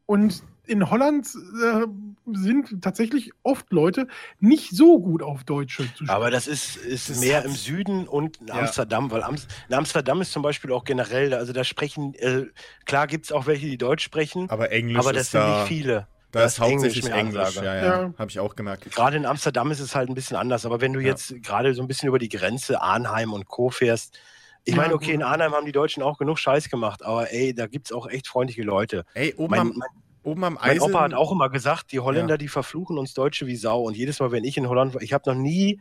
Und 0.06 0.44
in 0.66 0.88
Holland 0.88 1.28
äh, 1.62 1.86
sind 2.26 2.82
tatsächlich 2.82 3.30
oft 3.42 3.72
Leute 3.72 4.06
nicht 4.38 4.70
so 4.70 5.00
gut 5.00 5.22
auf 5.22 5.44
Deutsche 5.44 5.92
zu 5.92 6.06
sprechen. 6.06 6.08
Aber 6.10 6.30
das 6.30 6.46
ist, 6.46 6.76
ist 6.76 7.08
Das 7.08 7.18
mehr 7.18 7.44
im 7.44 7.54
Süden 7.54 8.06
und 8.08 8.36
in 8.38 8.48
Ja. 8.48 8.54
Amsterdam, 8.60 9.10
weil 9.10 9.22
Am 9.22 9.36
in 9.68 9.74
Amsterdam 9.74 10.20
ist 10.20 10.32
zum 10.32 10.42
Beispiel 10.42 10.72
auch 10.72 10.84
generell, 10.84 11.34
also 11.34 11.52
da 11.52 11.64
sprechen, 11.64 12.14
äh, 12.14 12.46
klar 12.86 13.06
gibt 13.06 13.26
es 13.26 13.32
auch 13.32 13.46
welche, 13.46 13.66
die 13.66 13.78
Deutsch 13.78 14.04
sprechen, 14.04 14.48
aber 14.50 14.70
Englisch 14.70 14.98
aber 14.98 15.12
das 15.12 15.22
ist 15.22 15.32
sind 15.32 15.40
da, 15.40 15.48
nicht 15.48 15.62
viele. 15.68 16.08
da 16.30 16.40
Da 16.40 16.44
ist 16.44 16.54
ist 16.54 16.60
hauptsächlich 16.60 17.02
Englisch 17.02 17.10
Englisch. 17.10 17.38
mehr 17.38 17.58
Ansage. 17.58 17.66
Ja, 17.66 17.74
ja, 17.76 18.02
Ja. 18.02 18.14
habe 18.18 18.30
ich 18.30 18.40
auch 18.40 18.54
gemerkt. 18.56 18.84
Gerade 18.94 19.16
in 19.16 19.26
Amsterdam 19.26 19.70
ist 19.70 19.80
es 19.80 19.94
halt 19.94 20.08
ein 20.08 20.14
bisschen 20.14 20.36
anders, 20.36 20.66
aber 20.66 20.80
wenn 20.80 20.92
du 20.92 21.00
Ja. 21.00 21.06
jetzt 21.08 21.34
gerade 21.42 21.74
so 21.74 21.82
ein 21.82 21.88
bisschen 21.88 22.08
über 22.08 22.18
die 22.18 22.28
Grenze 22.28 22.80
Arnheim 22.82 23.32
und 23.32 23.46
Co. 23.48 23.70
fährst, 23.70 24.18
ich 24.64 24.76
meine, 24.76 24.94
okay, 24.94 25.12
in 25.12 25.22
Arnheim 25.22 25.52
haben 25.54 25.66
die 25.66 25.72
Deutschen 25.72 26.02
auch 26.02 26.18
genug 26.18 26.38
Scheiß 26.38 26.68
gemacht, 26.70 27.02
aber 27.04 27.32
ey, 27.32 27.54
da 27.54 27.66
gibt 27.66 27.86
es 27.88 27.92
auch 27.92 28.06
echt 28.08 28.28
freundliche 28.28 28.62
Leute. 28.62 29.04
Ey, 29.14 29.34
oben, 29.34 29.50
Mein, 29.50 29.68
mein, 29.74 29.88
oben 30.22 30.44
am 30.44 30.54
mein 30.54 30.62
Eisen. 30.62 30.82
Opa 30.82 31.00
hat 31.02 31.14
auch 31.14 31.32
immer 31.32 31.50
gesagt, 31.50 31.92
die 31.92 32.00
Holländer, 32.00 32.34
Ja. 32.34 32.38
die 32.38 32.48
verfluchen 32.48 32.98
uns 32.98 33.14
Deutsche 33.14 33.46
wie 33.46 33.56
Sau. 33.56 33.82
Und 33.82 33.96
jedes 33.96 34.20
Mal, 34.20 34.30
wenn 34.32 34.44
ich 34.44 34.56
in 34.56 34.68
Holland 34.68 34.94
war, 34.94 35.02
ich 35.02 35.12
habe 35.12 35.28
noch 35.30 35.40
nie 35.40 35.80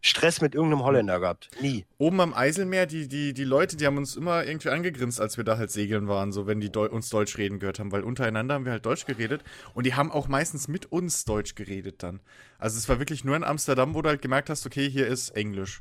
Stress 0.00 0.42
mit 0.42 0.54
irgendeinem 0.54 0.84
Holländer 0.84 1.18
gehabt. 1.18 1.48
Nie. 1.62 1.86
Oben 1.96 2.20
am 2.20 2.34
Eiselmeer, 2.34 2.84
die, 2.84 3.08
die, 3.08 3.32
die 3.32 3.44
Leute, 3.44 3.78
die 3.78 3.86
haben 3.86 3.96
uns 3.96 4.16
immer 4.16 4.44
irgendwie 4.44 4.68
angegrinst, 4.68 5.18
als 5.18 5.38
wir 5.38 5.44
da 5.44 5.56
halt 5.56 5.70
segeln 5.70 6.08
waren, 6.08 6.30
so 6.30 6.46
wenn 6.46 6.60
die 6.60 6.70
Deu 6.70 6.90
uns 6.90 7.08
Deutsch 7.08 7.38
reden 7.38 7.58
gehört 7.58 7.78
haben, 7.78 7.90
weil 7.90 8.02
untereinander 8.02 8.54
haben 8.54 8.66
wir 8.66 8.72
halt 8.72 8.84
Deutsch 8.84 9.06
geredet 9.06 9.42
und 9.72 9.86
die 9.86 9.94
haben 9.94 10.12
auch 10.12 10.28
meistens 10.28 10.68
mit 10.68 10.92
uns 10.92 11.24
Deutsch 11.24 11.54
geredet 11.54 12.02
dann. 12.02 12.20
Also 12.58 12.76
es 12.76 12.86
war 12.86 12.98
wirklich 12.98 13.24
nur 13.24 13.34
in 13.34 13.44
Amsterdam, 13.44 13.94
wo 13.94 14.02
du 14.02 14.10
halt 14.10 14.20
gemerkt 14.20 14.50
hast, 14.50 14.66
okay, 14.66 14.90
hier 14.90 15.06
ist 15.06 15.30
Englisch. 15.30 15.80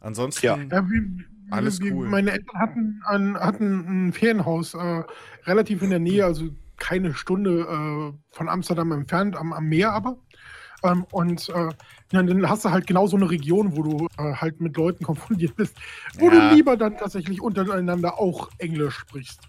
Ansonsten, 0.00 0.46
Ja. 0.46 0.56
Ja, 0.56 0.88
wie, 0.88 1.24
Alles 1.50 1.78
wie, 1.82 1.92
cool. 1.92 2.08
Meine 2.08 2.30
Eltern 2.32 2.58
hatten 2.58 3.02
ein, 3.04 3.36
hatten 3.38 4.06
ein 4.08 4.12
Ferienhaus 4.14 4.72
äh, 4.72 5.02
relativ 5.44 5.82
in 5.82 5.90
der 5.90 5.98
Nähe, 5.98 6.24
also 6.24 6.48
keine 6.78 7.14
Stunde 7.14 7.60
äh, 7.60 8.34
von 8.34 8.48
Amsterdam 8.48 8.92
entfernt, 8.92 9.36
am, 9.36 9.52
am 9.52 9.64
Meer 9.64 9.92
aber. 9.92 10.16
Ähm, 10.84 11.04
und 11.10 11.48
äh, 11.48 11.68
ja, 12.12 12.22
dann 12.22 12.48
hast 12.48 12.64
du 12.64 12.70
halt 12.70 12.86
genau 12.86 13.06
so 13.08 13.16
eine 13.16 13.28
Region, 13.28 13.76
wo 13.76 13.82
du 13.82 14.06
äh, 14.16 14.34
halt 14.34 14.60
mit 14.60 14.76
Leuten 14.76 15.04
konfrontiert 15.04 15.56
bist, 15.56 15.76
wo 16.18 16.30
Ja. 16.30 16.50
du 16.50 16.54
lieber 16.54 16.76
dann 16.76 16.96
tatsächlich 16.96 17.40
untereinander 17.40 18.18
auch 18.20 18.48
Englisch 18.58 18.94
sprichst. 18.98 19.40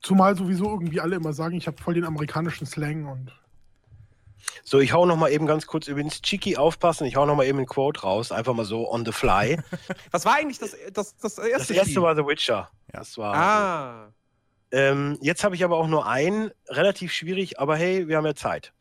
Zumal 0.00 0.36
sowieso 0.36 0.64
irgendwie 0.68 1.00
alle 1.00 1.16
immer 1.16 1.32
sagen, 1.32 1.54
ich 1.56 1.66
habe 1.68 1.80
voll 1.80 1.94
den 1.94 2.04
amerikanischen 2.04 2.66
Slang 2.66 3.06
und 3.06 3.32
So, 4.64 4.80
ich 4.80 4.92
hau 4.92 5.06
noch 5.06 5.16
mal 5.16 5.30
eben 5.30 5.46
ganz 5.46 5.66
kurz 5.68 5.86
übrigens 5.86 6.20
Chiki 6.22 6.56
aufpassen. 6.56 7.04
Ich 7.06 7.14
hau 7.14 7.24
noch 7.24 7.36
mal 7.36 7.44
eben 7.46 7.60
ein 7.60 7.66
Quote 7.66 8.00
raus, 8.02 8.32
einfach 8.32 8.54
mal 8.54 8.64
so 8.64 8.90
on 8.90 9.04
the 9.04 9.12
fly. 9.12 9.58
Was 10.10 10.24
war 10.24 10.34
eigentlich 10.34 10.58
das, 10.58 10.74
das, 10.92 11.16
das 11.18 11.38
erste 11.38 11.52
Das 11.58 11.70
erste 11.70 11.90
Spiel? 11.90 12.02
war 12.02 12.16
The 12.16 12.22
Witcher. 12.26 12.68
Ja. 12.92 12.98
Das 12.98 13.16
war. 13.16 13.34
Ah. 13.34 14.12
Ähm, 14.72 15.18
jetzt 15.20 15.44
habe 15.44 15.54
ich 15.54 15.64
aber 15.64 15.76
auch 15.76 15.86
nur 15.86 16.06
einen, 16.06 16.50
relativ 16.68 17.12
schwierig, 17.12 17.60
aber 17.60 17.76
hey, 17.76 18.08
wir 18.08 18.16
haben 18.16 18.24
ja 18.26 18.34
Zeit. 18.34 18.72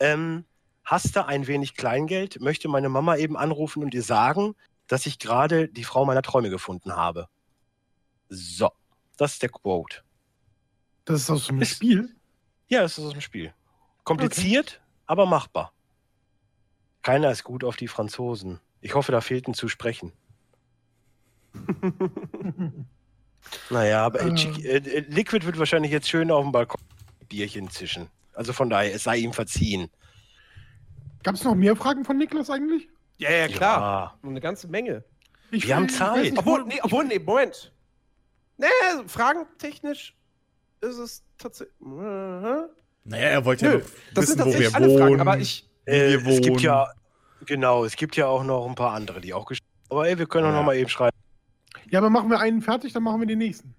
Ähm, 0.00 0.44
hast 0.84 1.14
du 1.16 1.24
ein 1.24 1.46
wenig 1.46 1.74
Kleingeld? 1.74 2.40
Möchte 2.40 2.68
meine 2.68 2.88
Mama 2.88 3.16
eben 3.16 3.36
anrufen 3.36 3.82
und 3.84 3.94
dir 3.94 4.02
sagen, 4.02 4.54
dass 4.88 5.06
ich 5.06 5.18
gerade 5.18 5.68
die 5.68 5.84
Frau 5.84 6.04
meiner 6.04 6.22
Träume 6.22 6.50
gefunden 6.50 6.96
habe. 6.96 7.28
So, 8.28 8.70
das 9.16 9.34
ist 9.34 9.42
der 9.42 9.50
Quote. 9.50 10.02
das 11.04 11.22
ist 11.22 11.30
aus 11.30 11.48
einem 11.48 11.62
Ist- 11.62 11.76
Spiel. 11.76 12.14
Ja, 12.68 12.82
das 12.82 12.98
ist 12.98 13.04
aus 13.04 13.12
dem 13.12 13.20
Spiel. 13.22 13.54
Kompliziert, 14.04 14.80
aber 15.06 15.24
machbar. 15.24 15.72
Keiner 17.02 17.30
ist 17.30 17.44
gut 17.44 17.64
auf 17.64 17.76
die 17.76 17.88
Franzosen. 17.88 18.60
Ich 18.80 18.94
hoffe, 18.94 19.12
da 19.12 19.20
fehlt 19.20 19.48
ein 19.48 19.54
zu 19.54 19.68
sprechen. 19.68 20.12
Naja, 23.70 24.04
aber 24.04 24.20
äh. 24.22 24.34
Chicky, 24.34 24.66
äh, 24.66 24.76
äh, 24.78 25.00
Liquid 25.08 25.44
wird 25.46 25.58
wahrscheinlich 25.58 25.90
jetzt 25.92 26.08
schön 26.08 26.30
auf 26.30 26.42
dem 26.42 26.52
Balkon 26.52 26.80
Bierchen 27.28 27.70
zischen. 27.70 28.08
Also 28.34 28.52
von 28.52 28.70
daher, 28.70 28.94
es 28.94 29.02
sei 29.04 29.18
ihm 29.18 29.32
verziehen. 29.32 29.90
Gab 31.22 31.34
es 31.34 31.44
noch 31.44 31.54
mehr 31.54 31.76
Fragen 31.76 32.04
von 32.04 32.16
Niklas 32.16 32.48
eigentlich? 32.50 32.88
Ja, 33.18 33.30
ja, 33.30 33.48
klar. 33.48 33.80
Ja. 34.22 34.28
Eine 34.28 34.40
ganze 34.40 34.68
Menge. 34.68 35.04
Ich 35.50 35.66
Wir 35.66 35.76
haben 35.76 35.88
Zeit. 35.88 36.22
nicht, 36.22 36.38
Obwohl, 36.38 36.62
wo- 36.62 36.66
nee, 36.68 36.78
obwohl, 36.82 37.04
nee, 37.04 37.18
Moment. 37.18 37.72
Nee, 38.58 38.66
fragentechnisch 39.06 40.14
ist 40.80 40.98
es 40.98 41.22
tatsächlich. 41.38 41.74
Naja, 41.80 42.68
er 43.28 43.44
wollte 43.44 43.64
ja 43.66 43.72
Nö, 43.72 43.78
noch 43.78 43.84
das 44.14 44.26
sind 44.26 44.38
wissen, 44.38 44.40
wo 44.40 44.58
wir 44.58 44.70
tatsächlich 44.70 44.74
alle 44.76 44.98
Fragen, 44.98 45.10
wohnen. 45.12 45.20
aber 45.20 45.38
ich. 45.38 45.68
Äh, 45.86 46.18
wir 46.22 46.26
es 46.26 46.40
gibt 46.40 46.48
wohnen. 46.56 46.58
ja, 46.60 46.92
genau, 47.46 47.84
es 47.84 47.96
gibt 47.96 48.16
ja 48.16 48.26
auch 48.26 48.44
noch 48.44 48.66
ein 48.68 48.74
paar 48.74 48.92
andere, 48.92 49.20
die 49.20 49.32
auch 49.34 49.46
geschrieben 49.46 49.66
Aber 49.88 50.06
ey, 50.08 50.18
wir 50.18 50.26
können 50.26 50.46
auch 50.46 50.50
Ja. 50.50 50.56
noch 50.56 50.64
mal 50.64 50.76
eben 50.76 50.88
schreiben. 50.88 51.16
Ja, 51.90 51.98
aber 52.00 52.10
machen 52.10 52.30
wir 52.30 52.40
einen 52.40 52.62
fertig, 52.62 52.92
dann 52.92 53.02
machen 53.02 53.20
wir 53.20 53.26
den 53.26 53.38
nächsten. 53.38 53.74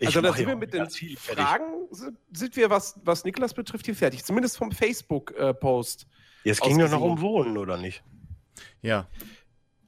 Ich 0.00 0.08
also, 0.08 0.20
da 0.20 0.32
sind 0.32 0.46
wir 0.46 0.56
mit 0.56 0.72
den 0.72 0.88
fertig. 0.88 1.18
Fragen, 1.18 1.88
sind, 2.30 2.56
wir, 2.56 2.70
was, 2.70 2.98
was 3.04 3.24
Niklas 3.24 3.54
betrifft, 3.54 3.86
hier 3.86 3.94
fertig. 3.94 4.24
Zumindest 4.24 4.56
vom 4.56 4.70
Facebook-Post. 4.70 6.06
Jetzt 6.44 6.62
ging 6.62 6.78
doch 6.78 6.90
noch 6.90 7.00
um 7.00 7.20
Wohnen, 7.20 7.58
oder 7.58 7.76
nicht? 7.76 8.02
Ja. 8.80 9.06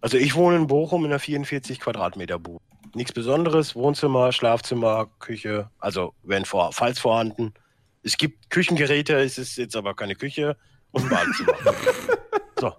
Also 0.01 0.19
ich 0.19 0.35
wohne 0.35 0.57
in 0.57 0.67
Bochum 0.67 1.05
in 1.05 1.11
einer 1.11 1.19
44 1.19 1.81
Quadratmeter 1.81 2.39
Bude. 2.39 2.63
Nichts 2.95 3.13
Besonderes, 3.13 3.75
Wohnzimmer, 3.75 4.33
Schlafzimmer, 4.33 5.11
Küche, 5.19 5.71
also 5.79 6.15
wenn 6.23 6.45
vor, 6.45 6.73
falls 6.73 6.99
vorhanden. 6.99 7.55
Es 8.03 8.17
gibt 8.17 8.51
Küchengeräte, 8.51 9.17
es 9.17 9.39
ist 9.39 9.57
jetzt 9.57 9.75
aber 9.75 9.95
keine 9.95 10.15
Küche 10.15 10.57
und 10.93 11.05
ein 11.05 11.09
Badezimmer. 11.09 11.55
so. 12.61 12.73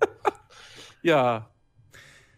Ja. 1.01 1.49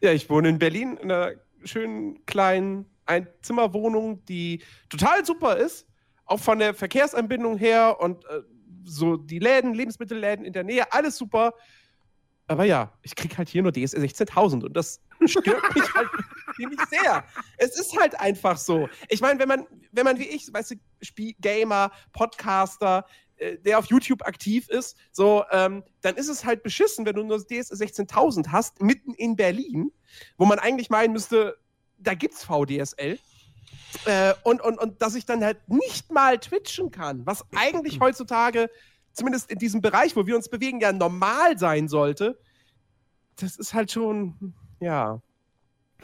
Ja, 0.01 0.11
ich 0.11 0.29
wohne 0.29 0.49
in 0.49 0.59
Berlin 0.59 0.97
in 0.97 1.11
einer 1.11 1.33
schönen 1.67 2.25
kleinen 2.25 2.85
Einzimmerwohnung, 3.05 4.23
die 4.25 4.63
total 4.89 5.25
super 5.25 5.57
ist. 5.57 5.87
Auch 6.25 6.39
von 6.39 6.59
der 6.59 6.73
Verkehrsanbindung 6.73 7.57
her 7.57 7.97
und 7.99 8.25
äh, 8.25 8.41
so 8.83 9.17
die 9.17 9.39
Läden, 9.39 9.73
Lebensmittelläden 9.73 10.45
in 10.45 10.53
der 10.53 10.63
Nähe, 10.63 10.91
alles 10.91 11.17
super. 11.17 11.53
Aber 12.47 12.63
ja, 12.63 12.93
ich 13.01 13.15
krieg 13.15 13.37
halt 13.37 13.49
hier 13.49 13.61
nur 13.61 13.71
DSL 13.71 14.01
16.000 14.01 14.65
und 14.65 14.73
das 14.73 15.01
stört 15.25 15.75
mich 15.75 15.93
halt 15.93 16.09
ziemlich 16.55 16.79
sehr. 16.89 17.23
Es 17.57 17.77
ist 17.79 17.97
halt 17.99 18.19
einfach 18.19 18.57
so. 18.57 18.89
Ich 19.09 19.21
meine, 19.21 19.39
wenn 19.39 19.47
man, 19.47 19.67
wenn 19.91 20.05
man 20.05 20.17
wie 20.17 20.27
ich, 20.27 20.51
weißt 20.51 20.71
du, 20.71 20.75
Spiel 21.01 21.33
Gamer, 21.39 21.91
Podcaster, 22.13 23.05
der 23.39 23.79
auf 23.79 23.85
YouTube 23.85 24.23
aktiv 24.25 24.67
ist, 24.69 24.97
so, 25.11 25.43
ähm, 25.51 25.83
dann 26.01 26.15
ist 26.15 26.27
es 26.27 26.45
halt 26.45 26.63
beschissen, 26.63 27.05
wenn 27.05 27.15
du 27.15 27.23
nur 27.23 27.39
DSL 27.39 27.77
16.000 27.77 28.47
hast, 28.51 28.81
mitten 28.81 29.13
in 29.13 29.35
Berlin, 29.35 29.91
wo 30.37 30.45
man 30.45 30.59
eigentlich 30.59 30.89
meinen 30.89 31.13
müsste, 31.13 31.57
da 31.97 32.13
gibt's 32.13 32.43
VDSL. 32.43 33.19
Äh, 34.05 34.33
und, 34.43 34.61
und, 34.61 34.79
und 34.79 35.01
dass 35.01 35.15
ich 35.15 35.25
dann 35.25 35.43
halt 35.43 35.69
nicht 35.69 36.11
mal 36.11 36.37
twitchen 36.39 36.91
kann, 36.91 37.25
was 37.25 37.45
eigentlich 37.55 37.99
heutzutage, 38.01 38.69
zumindest 39.13 39.49
in 39.51 39.59
diesem 39.59 39.81
Bereich, 39.81 40.15
wo 40.15 40.25
wir 40.25 40.35
uns 40.35 40.49
bewegen, 40.49 40.79
ja 40.79 40.91
normal 40.91 41.57
sein 41.57 41.87
sollte, 41.87 42.39
das 43.37 43.55
ist 43.55 43.73
halt 43.73 43.91
schon, 43.91 44.53
ja, 44.79 45.21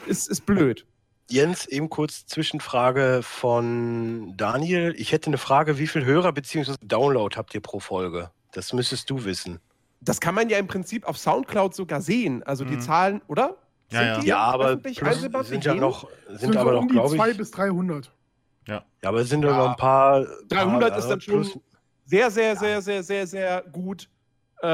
ist, 0.06 0.28
ist 0.28 0.46
blöd. 0.46 0.86
Jens, 1.30 1.66
eben 1.66 1.88
kurz 1.88 2.26
Zwischenfrage 2.26 3.20
von 3.22 4.34
Daniel. 4.36 4.94
Ich 4.98 5.12
hätte 5.12 5.28
eine 5.28 5.38
Frage, 5.38 5.78
wie 5.78 5.86
viel 5.86 6.04
Hörer 6.04 6.32
bzw. 6.32 6.74
Download 6.82 7.34
habt 7.36 7.54
ihr 7.54 7.60
pro 7.60 7.80
Folge? 7.80 8.30
Das 8.52 8.72
müsstest 8.72 9.08
du 9.08 9.24
wissen. 9.24 9.58
Das 10.00 10.20
kann 10.20 10.34
man 10.34 10.50
ja 10.50 10.58
im 10.58 10.66
Prinzip 10.66 11.06
auf 11.06 11.16
Soundcloud 11.16 11.74
sogar 11.74 12.02
sehen. 12.02 12.42
Also 12.42 12.64
die 12.64 12.76
Mhm. 12.76 12.80
Zahlen, 12.82 13.22
oder? 13.26 13.56
Ja, 13.90 13.98
Sind 14.00 14.08
ja. 14.08 14.20
die 14.20 14.26
Ja, 14.26 14.38
aber 14.38 14.78
sind 15.44 15.64
ja 15.64 15.74
noch, 15.74 16.08
sind 16.28 16.40
Sind 16.40 16.56
aber 16.56 16.70
so 16.70 16.76
noch, 16.76 16.82
um 16.82 16.88
die 16.88 16.92
glaube 16.94 17.08
200 17.16 17.30
ich. 17.32 17.38
bis 17.38 17.50
300. 17.52 18.12
Ja, 18.68 18.84
aber 19.02 19.20
es 19.20 19.28
sind 19.30 19.40
nur 19.40 19.50
Ja. 19.50 19.56
noch 19.58 19.70
ein 19.70 19.76
paar. 19.76 20.24
300 20.48 20.90
paar, 20.90 20.98
ist 20.98 21.08
dann 21.08 21.18
äh, 21.18 21.22
schon 21.22 21.34
plus- 21.42 21.58
sehr, 22.04 22.30
sehr, 22.30 22.56
sehr, 22.56 22.82
sehr, 22.82 23.02
sehr, 23.02 23.26
sehr 23.26 23.62
gut. 23.72 24.10
Äh, 24.60 24.66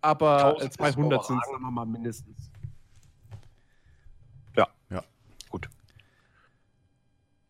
aber 0.00 0.44
1000 0.56 0.62
äh, 0.62 0.66
ist 0.66 0.74
200 0.74 1.24
sind 1.26 1.40
es 1.44 1.60
nochmal 1.60 1.86
mindestens. 1.86 2.50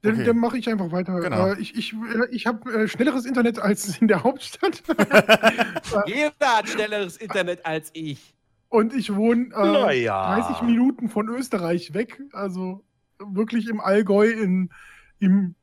Dann, 0.02 0.14
Okay. 0.14 0.24
dann 0.24 0.38
mache 0.38 0.58
ich 0.58 0.68
einfach 0.68 0.90
weiter. 0.90 1.20
Genau. 1.20 1.52
Äh, 1.52 1.60
ich 1.60 1.76
ich, 1.76 1.92
äh, 1.94 2.26
ich 2.30 2.46
habe 2.46 2.70
äh, 2.72 2.88
schnelleres 2.88 3.24
Internet 3.24 3.60
als 3.60 4.00
in 4.00 4.08
der 4.08 4.24
Hauptstadt. 4.24 4.82
Jeder 6.06 6.32
hat 6.40 6.68
schnelleres 6.68 7.16
Internet 7.16 7.64
als 7.64 7.90
ich. 7.94 8.34
Und 8.68 8.94
ich 8.94 9.14
wohne 9.14 9.44
äh, 9.54 9.72
Naja. 9.72 10.40
30 10.40 10.62
Minuten 10.62 11.08
von 11.08 11.28
Österreich 11.28 11.94
weg. 11.94 12.20
Also 12.32 12.84
wirklich 13.18 13.68
im 13.68 13.80
Allgäu, 13.80 14.28
in, 14.28 14.70
im, 15.20 15.54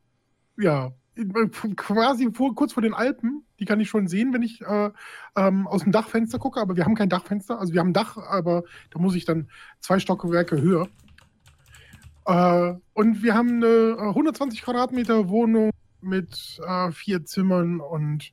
ja, 0.57 0.93
in, 1.15 1.33
quasi 1.75 2.29
vor, 2.31 2.55
kurz 2.55 2.71
vor 2.71 2.83
den 2.83 2.93
Alpen. 2.93 3.43
Die 3.59 3.65
kann 3.65 3.81
ich 3.81 3.89
schon 3.89 4.07
sehen, 4.07 4.31
wenn 4.33 4.41
ich 4.43 4.61
äh, 4.61 4.89
ähm, 5.35 5.67
aus 5.67 5.83
dem 5.83 5.91
Dachfenster 5.91 6.39
gucke. 6.39 6.61
Aber 6.61 6.77
wir 6.77 6.85
haben 6.85 6.95
kein 6.95 7.09
Dachfenster. 7.09 7.59
Also 7.59 7.73
wir 7.73 7.81
haben 7.81 7.89
ein 7.89 7.93
Dach, 7.93 8.15
aber 8.15 8.63
da 8.91 8.99
muss 8.99 9.15
ich 9.15 9.25
dann 9.25 9.49
zwei 9.81 9.99
Stockwerke 9.99 10.61
höher. 10.61 10.87
Äh, 12.29 12.75
und 12.93 13.23
wir 13.23 13.33
haben 13.33 13.55
eine 13.55 13.97
äh, 13.97 14.09
120 14.09 14.61
Quadratmeter 14.61 15.29
Wohnung 15.29 15.71
mit 16.01 16.61
äh, 16.63 16.91
vier 16.91 17.25
Zimmern 17.25 17.79
und 17.79 18.31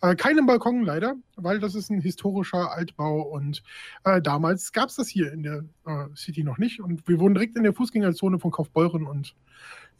äh, 0.00 0.16
keinem 0.16 0.46
Balkon 0.46 0.82
leider, 0.82 1.16
weil 1.36 1.60
das 1.60 1.74
ist 1.74 1.90
ein 1.90 2.00
historischer 2.00 2.72
Altbau 2.72 3.20
und 3.20 3.62
äh, 4.04 4.22
damals 4.22 4.72
gab 4.72 4.88
es 4.88 4.96
das 4.96 5.08
hier 5.08 5.30
in 5.30 5.42
der 5.42 5.64
äh, 5.86 6.06
City 6.16 6.42
noch 6.42 6.56
nicht 6.56 6.80
und 6.80 7.06
wir 7.06 7.20
wohnen 7.20 7.34
direkt 7.34 7.56
in 7.56 7.64
der 7.64 7.74
Fußgängerzone 7.74 8.38
von 8.38 8.50
Kaufbeuren 8.50 9.06
und 9.06 9.34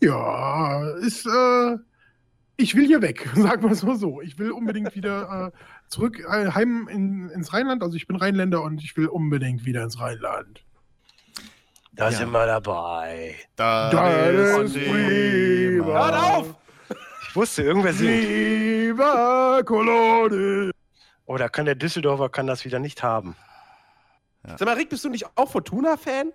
ja, 0.02 0.88
ist 1.00 1.26
äh, 1.26 1.76
ich 2.56 2.74
will 2.74 2.86
hier 2.86 3.02
weg, 3.02 3.28
sagen 3.34 3.62
wir 3.62 3.70
es 3.70 3.82
mal 3.82 3.96
so. 3.96 4.22
Ich 4.22 4.38
will 4.38 4.52
unbedingt 4.52 4.94
wieder 4.94 5.52
äh, 5.52 5.58
zurück 5.88 6.18
äh, 6.20 6.50
heim 6.52 6.88
in, 6.90 7.28
ins 7.28 7.52
Rheinland. 7.52 7.82
Also 7.82 7.96
ich 7.96 8.06
bin 8.06 8.16
Rheinländer 8.16 8.62
und 8.62 8.82
ich 8.82 8.96
will 8.96 9.08
unbedingt 9.08 9.66
wieder 9.66 9.84
ins 9.84 10.00
Rheinland. 10.00 10.63
Da 11.96 12.10
Ja. 12.10 12.16
sind 12.18 12.30
wir 12.32 12.46
dabei. 12.46 13.36
Da 13.56 13.90
Das 13.90 14.70
ist 14.72 14.76
ist 14.76 14.84
prima. 14.90 15.86
Hört 15.86 16.14
auf! 16.14 16.54
Ich 17.28 17.36
wusste, 17.36 17.62
irgendwer 17.62 17.92
singt. 17.92 18.28
Viva! 18.28 19.60
Oh, 21.26 21.36
da 21.36 21.48
kann 21.48 21.64
der 21.66 21.74
Düsseldorfer 21.74 22.28
kann 22.28 22.46
das 22.46 22.64
wieder 22.64 22.78
nicht 22.78 23.02
haben. 23.02 23.36
Sag 24.44 24.60
mal, 24.66 24.74
Rick, 24.76 24.90
bist 24.90 25.04
du 25.04 25.08
nicht 25.08 25.26
auch 25.36 25.50
Fortuna-Fan? 25.50 26.32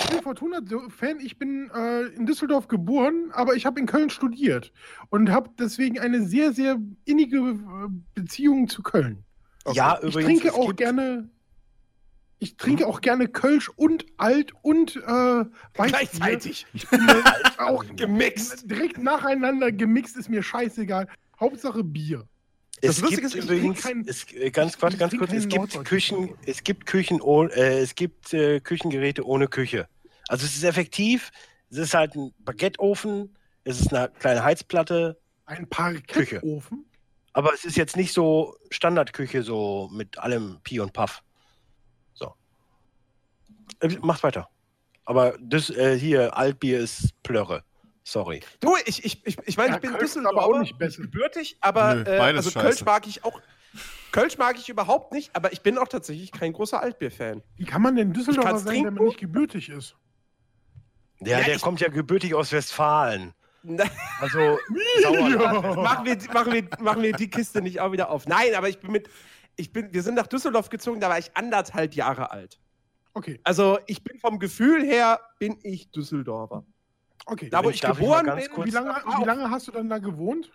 Ich 0.00 0.06
bin 0.10 0.20
Fortuna-Fan. 0.22 1.18
Ich 1.20 1.38
bin 1.38 1.70
äh, 1.74 2.02
in 2.14 2.26
Düsseldorf 2.26 2.68
geboren, 2.68 3.30
aber 3.32 3.54
ich 3.54 3.66
habe 3.66 3.80
in 3.80 3.86
Köln 3.86 4.10
studiert 4.10 4.72
und 5.10 5.30
habe 5.30 5.50
deswegen 5.58 5.98
eine 5.98 6.22
sehr, 6.22 6.52
sehr 6.52 6.76
innige 7.04 7.38
äh, 7.38 7.54
Beziehung 8.14 8.68
zu 8.68 8.82
Köln. 8.82 9.24
Ja, 9.72 9.98
Ich 10.02 10.10
übrigens. 10.10 10.40
trinke 10.40 10.48
es 10.48 10.54
auch 10.54 10.76
gerne. 10.76 11.30
Ich 12.40 12.56
trinke 12.56 12.86
auch 12.86 13.00
gerne 13.00 13.26
Kölsch 13.28 13.68
und 13.68 14.06
Alt 14.16 14.52
und 14.62 14.94
äh, 14.96 15.00
Weißbier. 15.02 15.46
Gleichzeitig. 15.74 16.66
auch 17.58 17.84
Gemixt. 17.96 18.70
Direkt 18.70 18.98
nacheinander 18.98 19.72
gemixt 19.72 20.16
ist 20.16 20.28
mir 20.28 20.42
scheißegal. 20.42 21.08
Hauptsache 21.40 21.82
Bier. 21.82 22.28
Das 22.80 22.96
Es 22.96 23.00
Lustige 23.02 23.22
gibt 23.22 23.34
ist, 23.34 23.44
übrigens, 23.44 23.82
kein- 23.82 24.04
es, 24.06 24.24
äh, 24.32 24.50
ganz, 24.52 24.78
ganz 24.78 24.96
trinke 24.98 25.18
kurz, 25.18 25.32
es 25.32 25.48
gibt 25.48 25.84
Küchen, 25.84 26.34
es 26.46 26.62
gibt 26.62 26.86
Küchen 26.86 27.20
ohne, 27.20 27.50
äh, 27.54 27.80
es 27.80 27.96
gibt 27.96 28.32
äh, 28.32 28.60
Küchengeräte 28.60 29.26
ohne 29.26 29.48
Küche. 29.48 29.88
Also 30.28 30.46
es 30.46 30.54
ist 30.56 30.62
effektiv, 30.62 31.32
es 31.70 31.78
ist 31.78 31.94
halt 31.94 32.14
ein 32.14 32.32
Baguetteofen, 32.38 33.36
es 33.64 33.80
ist 33.80 33.92
eine 33.92 34.10
kleine 34.20 34.44
Heizplatte, 34.44 35.18
Ein 35.44 35.68
Parkettofen. 35.68 36.84
aber 37.32 37.52
es 37.52 37.64
ist 37.64 37.76
jetzt 37.76 37.96
nicht 37.96 38.12
so 38.12 38.54
Standardküche, 38.70 39.42
so 39.42 39.88
mit 39.92 40.18
allem 40.18 40.58
Pi 40.62 40.78
und 40.78 40.92
Puff. 40.92 41.22
Äh, 43.80 43.96
Macht 44.00 44.22
weiter. 44.22 44.48
Aber 45.04 45.34
das 45.40 45.70
äh, 45.70 45.98
hier, 45.98 46.36
Altbier 46.36 46.80
ist 46.80 47.14
Plörre. 47.22 47.64
Sorry. 48.04 48.40
Du, 48.60 48.74
ich, 48.86 49.04
ich, 49.04 49.26
ich, 49.26 49.36
ich 49.44 49.56
meine, 49.56 49.70
Ja, 49.70 49.74
ich 49.76 49.82
bin 49.82 49.98
Düsseldorfer, 49.98 50.36
aber 50.38 50.46
auch 50.46 50.60
nicht 50.60 50.78
besser. 50.78 51.02
gebürtig, 51.02 51.56
aber 51.60 51.94
Nö, 51.96 52.02
äh, 52.04 52.18
also 52.18 52.50
scheiße. 52.50 52.64
Kölsch 52.66 52.84
mag 52.84 53.06
ich 53.06 53.24
auch. 53.24 53.40
Kölsch 54.12 54.38
mag 54.38 54.56
ich 54.58 54.68
überhaupt 54.70 55.12
nicht, 55.12 55.34
aber 55.36 55.52
ich 55.52 55.60
bin 55.60 55.76
auch 55.76 55.88
tatsächlich 55.88 56.32
kein 56.32 56.54
großer 56.54 56.80
Altbier-Fan. 56.82 57.42
Wie 57.56 57.64
kann 57.66 57.82
man 57.82 57.96
denn 57.96 58.12
Düsseldorfer 58.14 58.48
kann's 58.50 58.64
sein, 58.64 58.84
wenn 58.86 58.94
man 58.94 59.04
nicht 59.04 59.18
gebürtig 59.20 59.68
ist? 59.68 59.94
Der, 61.20 61.38
Ja, 61.40 61.44
der 61.44 61.56
ich- 61.56 61.62
kommt 61.62 61.80
ja 61.80 61.88
gebürtig 61.88 62.34
aus 62.34 62.50
Westfalen. 62.52 63.34
Also 64.20 64.38
machen, 65.82 66.06
wir, 66.06 66.16
machen, 66.32 66.52
wir, 66.52 66.68
machen 66.80 67.02
wir 67.02 67.12
die 67.12 67.28
Kiste 67.28 67.60
nicht 67.60 67.80
auch 67.80 67.92
wieder 67.92 68.08
auf. 68.10 68.26
Nein, 68.26 68.54
aber 68.54 68.68
ich 68.68 68.78
bin 68.78 68.92
mit. 68.92 69.08
Ich 69.56 69.72
bin, 69.72 69.92
wir 69.92 70.02
sind 70.02 70.14
nach 70.14 70.28
Düsseldorf 70.28 70.68
gezogen, 70.70 71.00
da 71.00 71.08
war 71.10 71.18
ich 71.18 71.36
anderthalb 71.36 71.94
Jahre 71.94 72.30
alt. 72.30 72.58
Okay, 73.18 73.40
Also 73.42 73.80
ich 73.88 74.04
bin 74.04 74.16
vom 74.20 74.38
Gefühl 74.38 74.84
her, 74.84 75.18
bin 75.40 75.58
ich 75.64 75.90
Düsseldorfer. 75.90 76.64
okay. 77.26 77.50
Da, 77.50 77.64
wo 77.64 77.68
ich 77.70 77.82
ich 77.82 77.82
geboren 77.82 78.26
ganz 78.26 78.48
bin, 78.48 78.64
wie, 78.64 78.70
lange, 78.70 78.94
wie 78.94 79.24
lange 79.24 79.50
hast 79.50 79.66
du 79.66 79.72
dann 79.72 79.88
da 79.88 79.98
gewohnt? 79.98 80.52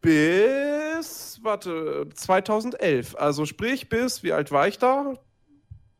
bis, 0.00 1.38
warte, 1.44 2.08
2011. 2.12 3.14
Also 3.16 3.46
sprich 3.46 3.88
bis, 3.88 4.24
wie 4.24 4.32
alt 4.32 4.50
war 4.50 4.66
ich 4.66 4.78
da? 4.78 5.14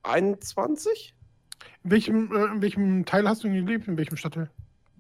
21? 0.03 1.15
In 1.85 1.91
welchem, 1.93 2.35
äh, 2.35 2.47
in 2.47 2.63
welchem 2.63 3.05
Teil 3.05 3.29
hast 3.29 3.45
du 3.45 3.49
denn 3.49 3.65
gelebt? 3.65 3.87
In 3.87 3.97
welchem 3.97 4.17
Stadtteil? 4.17 4.51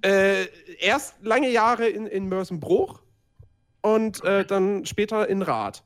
Äh, 0.02 0.46
erst 0.78 1.16
lange 1.22 1.50
Jahre 1.50 1.88
in, 1.88 2.06
in 2.06 2.28
Mörsenbruch 2.28 3.02
und 3.80 4.22
äh, 4.22 4.44
dann 4.44 4.86
später 4.86 5.28
in 5.28 5.42
Rath. 5.42 5.82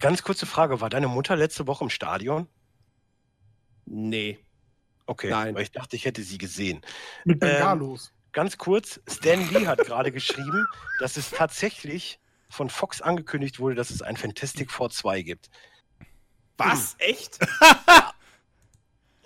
Ganz 0.00 0.24
kurze 0.24 0.46
Frage, 0.46 0.80
war 0.80 0.90
deine 0.90 1.06
Mutter 1.06 1.36
letzte 1.36 1.68
Woche 1.68 1.84
im 1.84 1.90
Stadion? 1.90 2.48
Nee. 3.86 4.38
Okay, 5.06 5.30
Nein. 5.30 5.54
weil 5.54 5.62
ich 5.62 5.72
dachte, 5.72 5.96
ich 5.96 6.04
hätte 6.04 6.22
sie 6.22 6.38
gesehen. 6.38 6.80
Mit 7.24 7.42
Ähm, 7.42 7.50
Bengalos. 7.50 8.12
Ganz 8.32 8.58
kurz, 8.58 9.00
Stan 9.08 9.48
Lee 9.50 9.66
hat 9.66 9.78
gerade 9.78 10.10
geschrieben, 10.10 10.66
dass 10.98 11.16
es 11.16 11.30
tatsächlich 11.30 12.18
von 12.50 12.70
Fox 12.70 13.00
angekündigt 13.00 13.60
wurde, 13.60 13.74
dass 13.76 13.90
es 13.90 14.02
ein 14.02 14.16
Fantastic 14.16 14.70
Four 14.70 14.90
2 14.90 15.22
gibt. 15.22 15.50
Was? 16.56 16.96
Echt? 16.98 17.38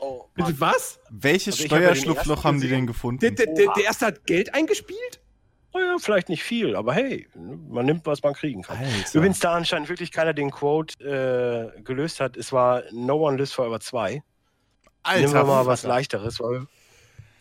Oh, 0.01 0.27
Bitte 0.33 0.61
was? 0.61 1.01
Welches 1.11 1.55
Also 1.57 1.65
hab 1.65 1.71
Steuerschlupfloch 1.71 2.37
ersten 2.37 2.45
haben 2.45 2.61
die 2.61 2.69
denn 2.69 2.87
gefunden? 2.87 3.19
Der, 3.19 3.33
der, 3.33 3.47
der, 3.53 3.73
der 3.73 3.85
erste 3.85 4.07
hat 4.07 4.25
Geld 4.27 4.55
eingespielt? 4.55 5.21
oh 5.73 5.79
ja, 5.79 5.97
vielleicht 5.99 6.29
nicht 6.29 6.43
viel, 6.43 6.77
aber 6.77 6.95
hey, 6.95 7.29
man 7.35 7.87
nimmt, 7.87 8.07
was 8.07 8.23
man 8.23 8.35
kriegen 8.35 8.63
kann. 8.63 8.79
Alter. 8.79 9.15
Übrigens, 9.15 9.39
da 9.41 9.55
anscheinend 9.55 9.89
wirklich 9.89 10.13
keiner 10.13 10.35
den 10.35 10.51
Quote 10.51 11.75
äh, 11.77 11.81
gelöst 11.83 12.21
hat, 12.21 12.37
es 12.37 12.53
war 12.53 12.83
No 12.93 13.27
One 13.27 13.37
Lives 13.37 13.53
Forever 13.53 13.81
2. 13.81 14.23
Nehmen 15.07 15.33
wir 15.33 15.45
mal 15.45 15.67
was 15.67 15.83
leichteres, 15.85 16.41
weil 16.41 16.67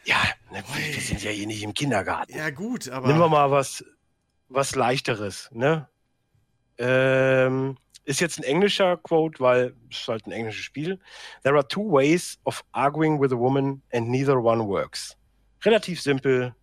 Ja, 0.06 0.22
ne, 0.52 0.64
wir 0.74 1.02
sind 1.02 1.24
ja 1.24 1.32
hier 1.32 1.48
nicht 1.48 1.64
im 1.64 1.74
Kindergarten. 1.74 2.36
Ja, 2.36 2.50
gut, 2.50 2.90
aber. 2.90 3.08
Nehmen 3.08 3.20
wir 3.20 3.30
mal 3.30 3.52
was, 3.52 3.84
was 4.48 4.76
leichteres, 4.76 5.50
ne? 5.52 5.90
Ähm, 6.78 7.78
ist 8.06 8.22
jetzt 8.22 8.40
ein 8.40 8.44
englischer 8.44 8.98
Quote, 8.98 9.40
weil 9.40 9.76
es 9.92 10.00
ist 10.00 10.08
halt 10.08 10.28
ein 10.28 10.32
englisches 10.32 10.64
Spiel. 10.64 11.00
There 11.44 11.56
are 11.56 11.68
two 11.68 11.92
ways 11.92 12.40
of 12.46 12.64
arguing 12.72 13.20
with 13.20 13.34
a 13.34 13.38
woman 13.38 13.82
and 13.92 14.10
neither 14.10 14.42
one 14.42 14.66
works. 14.66 15.18
Relativ 15.64 16.02
simpel, 16.02 16.56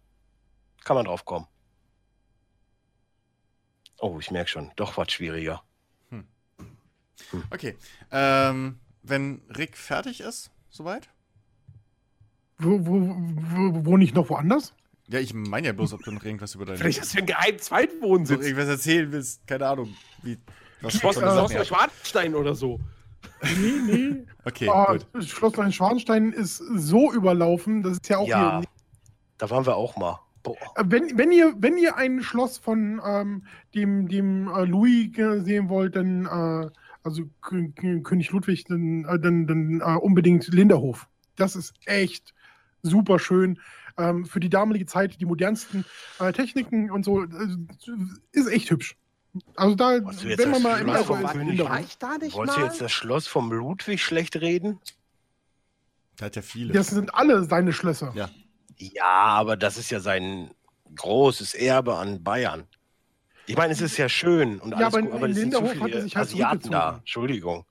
kann 0.84 0.96
man 0.96 1.04
drauf 1.04 1.24
kommen. 1.24 1.46
Oh, 3.98 4.18
ich 4.20 4.30
merke 4.30 4.48
schon, 4.48 4.72
doch 4.76 4.96
was 4.96 5.12
schwieriger. 5.12 5.62
Okay. 7.50 7.76
Ähm, 8.10 8.80
wenn 9.02 9.42
Rick 9.56 9.76
fertig 9.76 10.20
ist, 10.20 10.50
soweit? 10.74 11.08
Wo, 12.58 12.86
wo, 12.86 13.00
wo, 13.00 13.84
wo 13.86 13.96
nicht 13.96 14.14
noch 14.14 14.28
woanders? 14.30 14.74
Ja, 15.08 15.18
ich 15.20 15.34
meine 15.34 15.66
ja 15.68 15.72
bloß, 15.72 15.92
ob 15.92 16.02
du 16.02 16.10
noch 16.12 16.24
irgendwas 16.24 16.54
über 16.54 16.64
deine. 16.64 16.78
Vielleicht 16.78 17.00
hast 17.00 17.14
du 17.14 17.18
einen 17.18 17.26
geheimen 17.26 17.58
Zweitwohnsitz. 17.58 18.42
irgendwas 18.42 18.68
erzählen 18.68 19.12
willst. 19.12 19.46
Keine 19.46 19.66
Ahnung. 19.66 19.94
Wie, 20.22 20.38
was 20.80 20.94
Schloss, 20.94 21.16
Schloss. 21.16 21.52
Neuschwanstein 21.52 22.34
oder 22.34 22.54
so. 22.54 22.80
Nee, 23.42 23.72
nee. 23.86 24.24
Okay, 24.44 24.68
Ah, 24.68 24.92
gut. 24.92 25.06
das 25.12 25.28
Schloss 25.28 25.56
Neuschwanstein 25.56 26.32
ist 26.32 26.56
so 26.56 27.12
überlaufen, 27.12 27.82
das 27.82 27.94
ist 27.94 28.08
ja 28.08 28.18
auch 28.18 28.26
Ja, 28.28 28.60
hier. 28.60 28.68
da 29.38 29.50
waren 29.50 29.66
wir 29.66 29.76
auch 29.76 29.96
mal. 29.96 30.20
Boah. 30.42 30.56
Wenn, 30.84 31.16
wenn, 31.18 31.32
ihr, 31.32 31.54
wenn 31.58 31.76
ihr 31.78 31.96
ein 31.96 32.22
Schloss 32.22 32.58
von 32.58 33.00
ähm, 33.04 33.46
dem, 33.74 34.08
dem 34.08 34.48
äh, 34.48 34.64
Louis 34.64 35.10
sehen 35.44 35.68
wollt, 35.70 35.96
dann, 35.96 36.26
äh, 36.26 36.70
also 37.04 37.24
K 37.40 37.68
K 37.74 38.00
König 38.00 38.30
Ludwig, 38.32 38.64
dann, 38.64 39.04
äh, 39.04 39.18
dann, 39.18 39.46
dann 39.46 39.80
äh, 39.80 39.98
unbedingt 39.98 40.48
Linderhof. 40.48 41.06
Das 41.36 41.54
ist 41.54 41.74
echt 41.84 42.34
super 42.82 43.18
schön. 43.18 43.60
Ähm, 43.96 44.24
für 44.26 44.40
die 44.40 44.50
damalige 44.50 44.86
Zeit 44.86 45.20
die 45.20 45.26
modernsten 45.26 45.84
äh, 46.18 46.32
Techniken 46.32 46.90
und 46.90 47.04
so. 47.04 47.22
Äh, 47.22 47.28
ist 48.32 48.48
echt 48.48 48.70
hübsch. 48.70 48.96
Also 49.56 49.74
da, 49.74 49.98
du 49.98 50.06
wenn 50.38 50.50
man 50.50 50.62
mal 50.62 50.80
im 50.80 51.04
vom 51.04 51.24
ist, 51.24 51.34
ich 51.80 51.98
da 51.98 52.18
nicht 52.18 52.34
Wolltest 52.34 52.56
du 52.56 52.60
mal? 52.60 52.66
jetzt 52.66 52.80
das 52.80 52.92
Schloss 52.92 53.26
vom 53.26 53.52
Ludwig 53.52 54.02
schlecht 54.02 54.36
reden? 54.36 54.80
Der 56.18 56.26
hat 56.26 56.36
ja 56.36 56.42
viele. 56.42 56.72
Das 56.72 56.88
sind 56.88 57.14
alle 57.14 57.44
seine 57.44 57.72
Schlösser. 57.72 58.12
Ja. 58.14 58.30
Ja, 58.76 59.04
aber 59.04 59.56
das 59.56 59.76
ist 59.76 59.90
ja 59.90 60.00
sein 60.00 60.50
großes 60.94 61.54
Erbe 61.54 61.96
an 61.96 62.22
Bayern. 62.22 62.64
Ich 63.46 63.56
meine, 63.56 63.72
es 63.72 63.80
ist 63.80 63.96
ja 63.96 64.08
schön 64.08 64.58
und 64.58 64.70
Ja, 64.70 64.76
alles 64.76 64.94
aber 64.94 65.02
gut, 65.02 65.12
aber 65.12 65.28
Linderhof 65.28 65.80
hat 65.80 65.90
er 65.90 66.02
sich 66.02 66.16
halt 66.16 66.28
Asiaten 66.28 66.70
da. 66.70 66.96
Entschuldigung. 66.98 67.64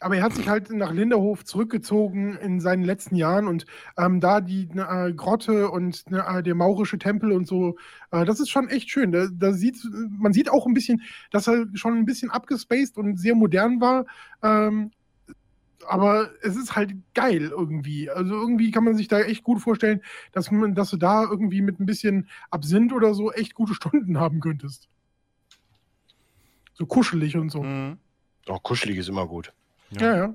Aber 0.00 0.16
er 0.16 0.22
hat 0.22 0.34
sich 0.34 0.48
halt 0.48 0.70
nach 0.70 0.92
Linderhof 0.92 1.44
zurückgezogen 1.44 2.36
in 2.36 2.60
seinen 2.60 2.84
letzten 2.84 3.16
Jahren 3.16 3.48
und 3.48 3.66
ähm, 3.96 4.20
da 4.20 4.40
die 4.40 4.68
äh, 4.76 5.12
Grotte 5.12 5.70
und 5.70 6.08
ne, 6.10 6.24
äh, 6.24 6.42
der 6.42 6.54
maurische 6.54 6.98
Tempel 6.98 7.32
und 7.32 7.48
so, 7.48 7.76
äh, 8.12 8.24
das 8.24 8.38
ist 8.38 8.48
schon 8.48 8.68
echt 8.68 8.90
schön. 8.90 9.10
Da, 9.10 9.26
da 9.32 9.52
sieht, 9.52 9.76
man 10.08 10.32
sieht 10.32 10.50
auch 10.50 10.66
ein 10.66 10.74
bisschen, 10.74 11.02
dass 11.32 11.48
er 11.48 11.66
schon 11.74 11.94
ein 11.98 12.04
bisschen 12.04 12.30
abgespaced 12.30 12.96
und 12.96 13.18
sehr 13.18 13.34
modern 13.34 13.80
war. 13.80 14.06
Ähm, 14.42 14.92
aber 15.88 16.30
es 16.42 16.56
ist 16.56 16.76
halt 16.76 16.94
geil 17.14 17.50
irgendwie. 17.50 18.10
Also 18.10 18.34
irgendwie 18.34 18.70
kann 18.70 18.84
man 18.84 18.96
sich 18.96 19.08
da 19.08 19.20
echt 19.20 19.42
gut 19.42 19.60
vorstellen, 19.60 20.02
dass, 20.32 20.50
man, 20.50 20.74
dass 20.74 20.90
du 20.90 20.96
da 20.96 21.24
irgendwie 21.24 21.62
mit 21.62 21.80
ein 21.80 21.86
bisschen 21.86 22.28
Absinth 22.50 22.92
oder 22.92 23.14
so 23.14 23.32
echt 23.32 23.54
gute 23.54 23.74
Stunden 23.74 24.18
haben 24.18 24.40
könntest. 24.40 24.88
So 26.78 26.86
kuschelig 26.86 27.36
und 27.36 27.50
so. 27.50 27.64
Mhm. 27.64 27.98
Oh, 28.46 28.58
kuschelig 28.58 28.96
ist 28.98 29.08
immer 29.08 29.26
gut. 29.26 29.52
Ja, 29.90 30.16
ja. 30.16 30.34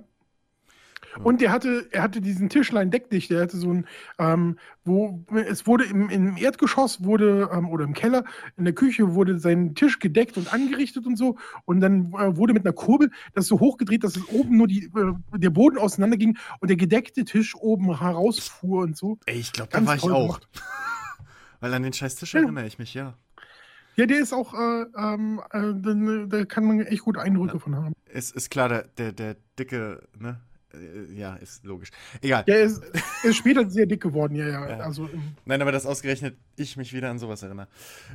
Und 1.23 1.41
der 1.41 1.51
hatte, 1.51 1.87
er 1.91 2.01
hatte 2.01 2.21
diesen 2.21 2.49
Tischlein 2.49 2.89
deck 2.89 3.09
dich, 3.09 3.27
der 3.27 3.43
hatte 3.43 3.57
so 3.57 3.71
ein, 3.71 3.85
ähm, 4.17 4.57
wo 4.83 5.23
es 5.47 5.67
wurde 5.67 5.85
im, 5.85 6.09
im 6.09 6.37
Erdgeschoss 6.37 7.03
wurde 7.03 7.49
ähm, 7.53 7.69
oder 7.69 7.83
im 7.85 7.93
Keller 7.93 8.23
in 8.57 8.63
der 8.65 8.73
Küche 8.73 9.13
wurde 9.13 9.37
sein 9.37 9.75
Tisch 9.75 9.99
gedeckt 9.99 10.37
und 10.37 10.51
angerichtet 10.51 11.05
und 11.05 11.15
so 11.15 11.37
und 11.65 11.81
dann 11.81 12.13
äh, 12.13 12.35
wurde 12.35 12.53
mit 12.53 12.65
einer 12.65 12.73
Kurbel 12.73 13.11
das 13.35 13.47
so 13.47 13.59
hochgedreht, 13.59 14.03
dass 14.03 14.15
es 14.15 14.27
oben 14.27 14.57
nur 14.57 14.67
die, 14.67 14.85
äh, 14.85 15.37
der 15.37 15.51
Boden 15.51 15.77
auseinanderging 15.77 16.37
und 16.59 16.69
der 16.69 16.77
gedeckte 16.77 17.25
Tisch 17.25 17.53
oben 17.55 17.99
herausfuhr 17.99 18.81
und 18.81 18.97
so. 18.97 19.19
Ey, 19.25 19.37
ich 19.37 19.51
glaube, 19.51 19.69
da 19.71 19.85
war 19.85 19.95
ich 19.95 20.09
auch. 20.09 20.39
Weil 21.59 21.73
an 21.75 21.83
den 21.83 21.93
scheiß 21.93 22.15
Tisch 22.15 22.33
Ja. 22.33 22.41
erinnere 22.41 22.65
ich 22.65 22.79
mich, 22.79 22.93
ja. 22.93 23.13
Ja, 23.95 24.05
der 24.05 24.19
ist 24.19 24.33
auch, 24.33 24.53
äh, 24.53 24.85
ähm, 24.97 25.41
äh, 25.51 25.73
da, 25.75 26.37
da 26.37 26.45
kann 26.45 26.65
man 26.65 26.81
echt 26.81 27.03
gut 27.03 27.17
Eindrücke 27.17 27.59
von 27.59 27.75
haben. 27.75 27.93
Es 28.05 28.31
ist 28.31 28.49
klar, 28.49 28.69
der, 28.69 28.83
der, 28.97 29.11
der 29.11 29.35
dicke, 29.59 30.01
ne? 30.17 30.39
Äh, 30.73 31.13
Ja, 31.13 31.35
ist 31.35 31.63
logisch. 31.63 31.89
Egal. 32.21 32.43
Ja, 32.47 32.55
er 32.55 32.63
ist, 32.63 32.83
ist 33.23 33.35
später 33.37 33.69
sehr 33.69 33.85
dick 33.85 34.01
geworden, 34.01 34.35
ja, 34.35 34.47
ja. 34.47 34.69
Ja. 34.69 34.77
Also, 34.79 35.09
Nein, 35.45 35.61
aber 35.61 35.71
dass 35.71 35.85
ausgerechnet 35.85 36.35
ich 36.55 36.75
mich 36.77 36.91
wieder 36.93 37.09
an 37.11 37.19
sowas 37.19 37.43
erinnere. 37.43 37.67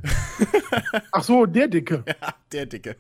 ach 1.13 1.23
so, 1.23 1.47
der 1.47 1.69
Dicke. 1.69 2.05
Ja, 2.07 2.35
der 2.53 2.67
Dicke. 2.67 2.97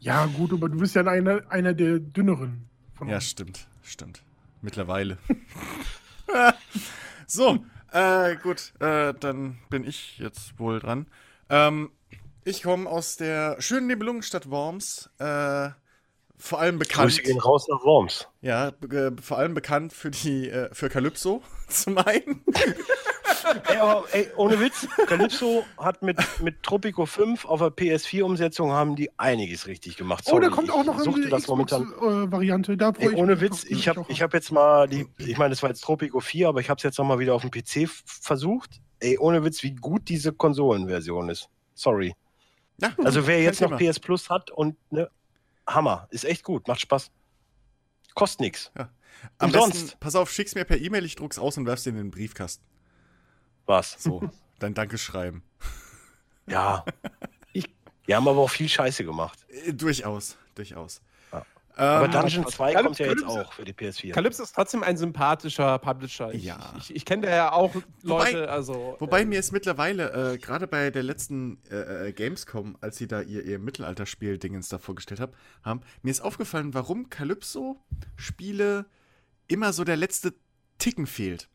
Ja, 0.00 0.26
gut, 0.26 0.52
aber 0.52 0.68
du 0.68 0.78
bist 0.78 0.94
ja 0.96 1.04
einer, 1.06 1.42
einer 1.50 1.74
der 1.74 1.98
dünneren 2.00 2.64
von 2.94 3.08
Ja, 3.08 3.16
uns. 3.16 3.24
stimmt, 3.28 3.66
stimmt. 3.82 4.22
Mittlerweile. 4.62 5.18
so, 7.26 7.64
äh, 7.92 8.36
gut, 8.36 8.72
äh, 8.80 9.14
dann 9.18 9.58
bin 9.68 9.84
ich 9.86 10.18
jetzt 10.18 10.58
wohl 10.58 10.80
dran. 10.80 11.06
Ähm, 11.50 11.90
ich 12.44 12.62
komme 12.62 12.88
aus 12.88 13.16
der 13.16 13.60
schönen 13.60 13.88
Nibelungenstadt 13.88 14.48
Worms, 14.50 15.10
äh, 15.18 15.68
vor 16.38 16.58
allem 16.58 16.78
bekannt. 16.78 17.10
Grüße 17.10 17.22
gehen 17.22 17.38
raus 17.38 17.66
nach 17.68 17.84
Worms. 17.84 18.28
Ja, 18.40 18.68
äh, 18.68 19.10
vor 19.20 19.36
allem 19.36 19.52
bekannt 19.52 19.92
für 19.92 20.10
die, 20.10 20.48
äh, 20.48 20.72
für 20.72 20.88
Calypso 20.88 21.42
zum 21.68 21.98
einen. 21.98 22.42
Ey, 23.68 23.76
aber, 23.78 24.04
ey, 24.12 24.28
ohne 24.36 24.60
Witz, 24.60 24.86
Calypso 25.06 25.64
hat 25.76 26.02
mit, 26.02 26.18
mit 26.40 26.62
Tropico 26.62 27.04
5 27.04 27.44
auf 27.46 27.60
der 27.60 27.68
PS4-Umsetzung 27.68 28.70
haben 28.70 28.96
die 28.96 29.10
einiges 29.18 29.66
richtig 29.66 29.96
gemacht. 29.96 30.24
Oh, 30.26 30.38
da 30.38 30.46
Sorry, 30.46 30.54
kommt 30.54 30.70
auch 30.70 30.84
noch 30.84 31.00
eine 31.04 31.28
das 31.28 31.48
momentan. 31.48 31.84
Xbox-Variante. 31.84 32.76
Da 32.76 32.92
freu 32.92 33.10
Ey, 33.10 33.14
ohne 33.16 33.40
Witz, 33.40 33.64
ich 33.64 33.88
habe 33.88 34.04
ich 34.08 34.22
hab 34.22 34.34
jetzt 34.34 34.52
mal 34.52 34.88
die, 34.88 35.06
ich 35.18 35.36
meine, 35.36 35.50
das 35.50 35.62
war 35.62 35.70
jetzt 35.70 35.82
Tropico 35.82 36.20
4, 36.20 36.48
aber 36.48 36.60
ich 36.60 36.70
habe 36.70 36.78
es 36.78 36.84
jetzt 36.84 36.98
nochmal 36.98 37.18
wieder 37.18 37.34
auf 37.34 37.42
dem 37.42 37.50
PC 37.50 37.88
versucht. 38.04 38.80
Ey, 39.00 39.18
ohne 39.18 39.42
Witz, 39.44 39.62
wie 39.62 39.74
gut 39.74 40.08
diese 40.08 40.32
Konsolenversion 40.32 41.28
ist. 41.30 41.48
Sorry. 41.74 42.14
Ja, 42.80 42.94
Also 43.04 43.26
wer 43.26 43.42
jetzt 43.42 43.60
noch. 43.60 43.76
PS 43.78 43.98
Plus 43.98 44.30
hat 44.30 44.50
und 44.50 44.76
ne, 44.90 45.10
Hammer, 45.66 46.06
ist 46.10 46.24
echt 46.24 46.44
gut, 46.44 46.68
macht 46.68 46.80
Spaß. 46.80 47.10
Kostet 48.14 48.40
nix. 48.40 48.72
Am 48.74 49.48
umsonst. 49.48 49.82
besten, 49.82 49.98
pass 50.00 50.14
auf, 50.14 50.30
schick's 50.30 50.54
mir 50.54 50.64
per 50.64 50.78
E-Mail, 50.78 51.04
ich 51.04 51.16
druck's 51.16 51.38
aus 51.38 51.56
und 51.58 51.66
werf's 51.66 51.84
dir 51.84 51.90
in 51.90 51.96
den 51.96 52.10
Briefkasten. 52.10 52.64
Was? 53.66 54.02
So, 54.02 54.30
dein 54.58 54.74
Dankeschreiben. 54.74 55.42
Ja. 56.46 56.84
Die 58.06 58.14
haben 58.16 58.26
aber 58.26 58.40
auch 58.40 58.50
viel 58.50 58.68
Scheiße 58.68 59.04
gemacht. 59.04 59.38
Äh, 59.48 59.72
durchaus, 59.72 60.36
durchaus. 60.56 61.00
Ja. 61.80 62.02
Ähm, 62.04 62.10
Aber 62.10 62.20
Dungeon 62.20 62.46
2 62.46 62.72
Calypso- 62.74 62.82
kommt 62.84 62.98
ja 62.98 63.06
jetzt 63.06 63.22
Calypso- 63.24 63.40
auch 63.40 63.52
für 63.52 63.64
die 63.64 63.72
PS4. 63.72 64.12
Calypso 64.12 64.42
ist 64.42 64.54
trotzdem 64.54 64.82
ein 64.82 64.96
sympathischer 64.96 65.78
Publisher. 65.78 66.32
Ich, 66.34 66.44
Ja. 66.44 66.74
ich, 66.78 66.94
ich 66.94 67.04
kenne 67.04 67.26
da 67.26 67.34
ja 67.34 67.52
auch 67.52 67.74
Wobei- 68.02 68.32
Leute, 68.32 68.50
also. 68.50 68.96
Wobei 68.98 69.22
äh, 69.22 69.24
mir 69.24 69.38
ist 69.40 69.52
mittlerweile, 69.52 70.34
äh, 70.34 70.38
gerade 70.38 70.66
bei 70.66 70.90
der 70.90 71.02
letzten 71.02 71.58
äh, 71.70 72.08
äh, 72.08 72.12
Gamescom, 72.12 72.76
als 72.80 72.96
sie 72.98 73.08
da 73.08 73.22
ihr, 73.22 73.44
ihr 73.44 73.58
Mittelalterspiel-Dingens 73.58 74.68
da 74.68 74.78
vorgestellt 74.78 75.20
hab, 75.20 75.34
haben, 75.62 75.80
mir 76.02 76.10
ist 76.10 76.20
aufgefallen, 76.20 76.74
warum 76.74 77.08
Calypso-Spiele 77.08 78.86
immer 79.48 79.72
so 79.72 79.84
der 79.84 79.96
letzte 79.96 80.34
Ticken 80.78 81.06
fehlt. 81.06 81.48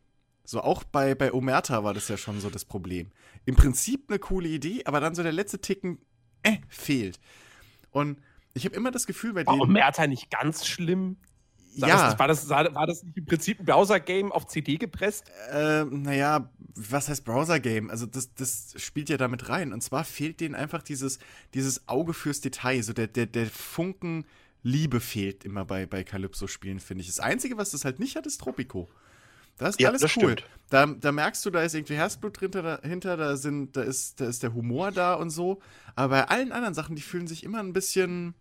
So 0.44 0.62
auch 0.62 0.84
bei, 0.84 1.16
bei 1.16 1.34
Omerta 1.34 1.84
war 1.84 1.94
das 1.94 2.08
ja 2.08 2.18
schon 2.18 2.40
so 2.40 2.50
das 2.50 2.66
Problem. 2.66 3.12
Im 3.46 3.56
Prinzip 3.56 4.06
eine 4.10 4.20
coole 4.20 4.48
Idee, 4.48 4.84
aber 4.86 5.00
dann 5.00 5.16
so 5.16 5.24
der 5.24 5.32
letzte 5.32 5.60
Ticken 5.60 6.00
äh, 6.44 6.58
fehlt. 6.68 7.20
Und 7.90 8.20
ich 8.56 8.66
habe 8.66 8.76
immer 8.76 8.90
das 8.90 9.06
Gefühl, 9.06 9.34
bei 9.34 9.44
denen. 9.44 9.62
Omerta 9.62 10.08
nicht 10.08 10.32
ganz 10.32 10.66
schlimm? 10.66 11.18
Sah 11.76 11.88
ja, 11.88 12.10
Das, 12.10 12.20
war, 12.20 12.28
das, 12.28 12.50
war 12.50 12.88
das 12.88 13.04
nicht 13.04 13.18
im 13.18 13.26
Prinzip 13.26 13.60
ein 13.60 13.66
Browser-Game 13.66 14.32
auf 14.32 14.48
CD 14.48 14.78
gepresst? 14.78 15.30
Ähm, 15.52 16.04
naja, 16.04 16.50
was 16.74 17.10
heißt 17.10 17.26
Browser-Game? 17.26 17.90
Also 17.90 18.06
das, 18.06 18.34
das 18.34 18.74
spielt 18.78 19.10
ja 19.10 19.18
damit 19.18 19.50
rein. 19.50 19.74
Und 19.74 19.82
zwar 19.82 20.06
fehlt 20.06 20.40
denen 20.40 20.56
einfach 20.56 20.82
dieses, 20.82 21.20
dieses 21.54 21.88
Auge 21.90 22.14
fürs 22.14 22.40
Detail. 22.40 22.82
So 22.82 22.94
der, 22.94 23.08
der, 23.08 23.26
der 23.26 23.48
Funken 23.48 24.26
Liebe 24.64 25.02
fehlt 25.02 25.44
immer 25.44 25.66
bei, 25.66 25.86
bei 25.86 26.04
Calypso-Spielen, 26.06 26.80
finde 26.80 27.02
ich. 27.02 27.08
Das 27.08 27.20
Einzige, 27.20 27.58
was 27.58 27.72
das 27.72 27.84
halt 27.84 28.00
nicht 28.00 28.16
hat, 28.16 28.26
ist 28.26 28.40
Tropico. 28.40 28.88
Das 29.58 29.72
ist 29.72 29.80
Ja, 29.82 29.90
alles 29.90 30.02
das 30.02 30.16
cool. 30.18 30.34
stimmt. 30.34 30.44
Da, 30.70 30.86
da 30.88 31.12
merkst 31.12 31.46
du, 31.46 31.52
da 31.52 31.62
ist 31.62 31.76
irgendwie 31.76 31.96
Herzblut 31.96 32.38
dahinter, 32.42 33.18
da, 33.18 33.38
sind, 33.38 33.76
da, 33.78 33.84
ist, 33.84 34.20
da 34.20 34.26
ist 34.28 34.42
der 34.44 34.54
Humor 34.54 34.92
da 34.92 35.14
und 35.14 35.30
so. 35.30 35.62
Aber 35.96 36.10
bei 36.10 36.28
allen 36.28 36.52
anderen 36.52 36.74
Sachen, 36.74 36.96
die 36.96 37.02
fühlen 37.02 37.28
sich 37.28 37.44
immer 37.44 37.60
ein 37.60 37.72
bisschen 37.74 38.34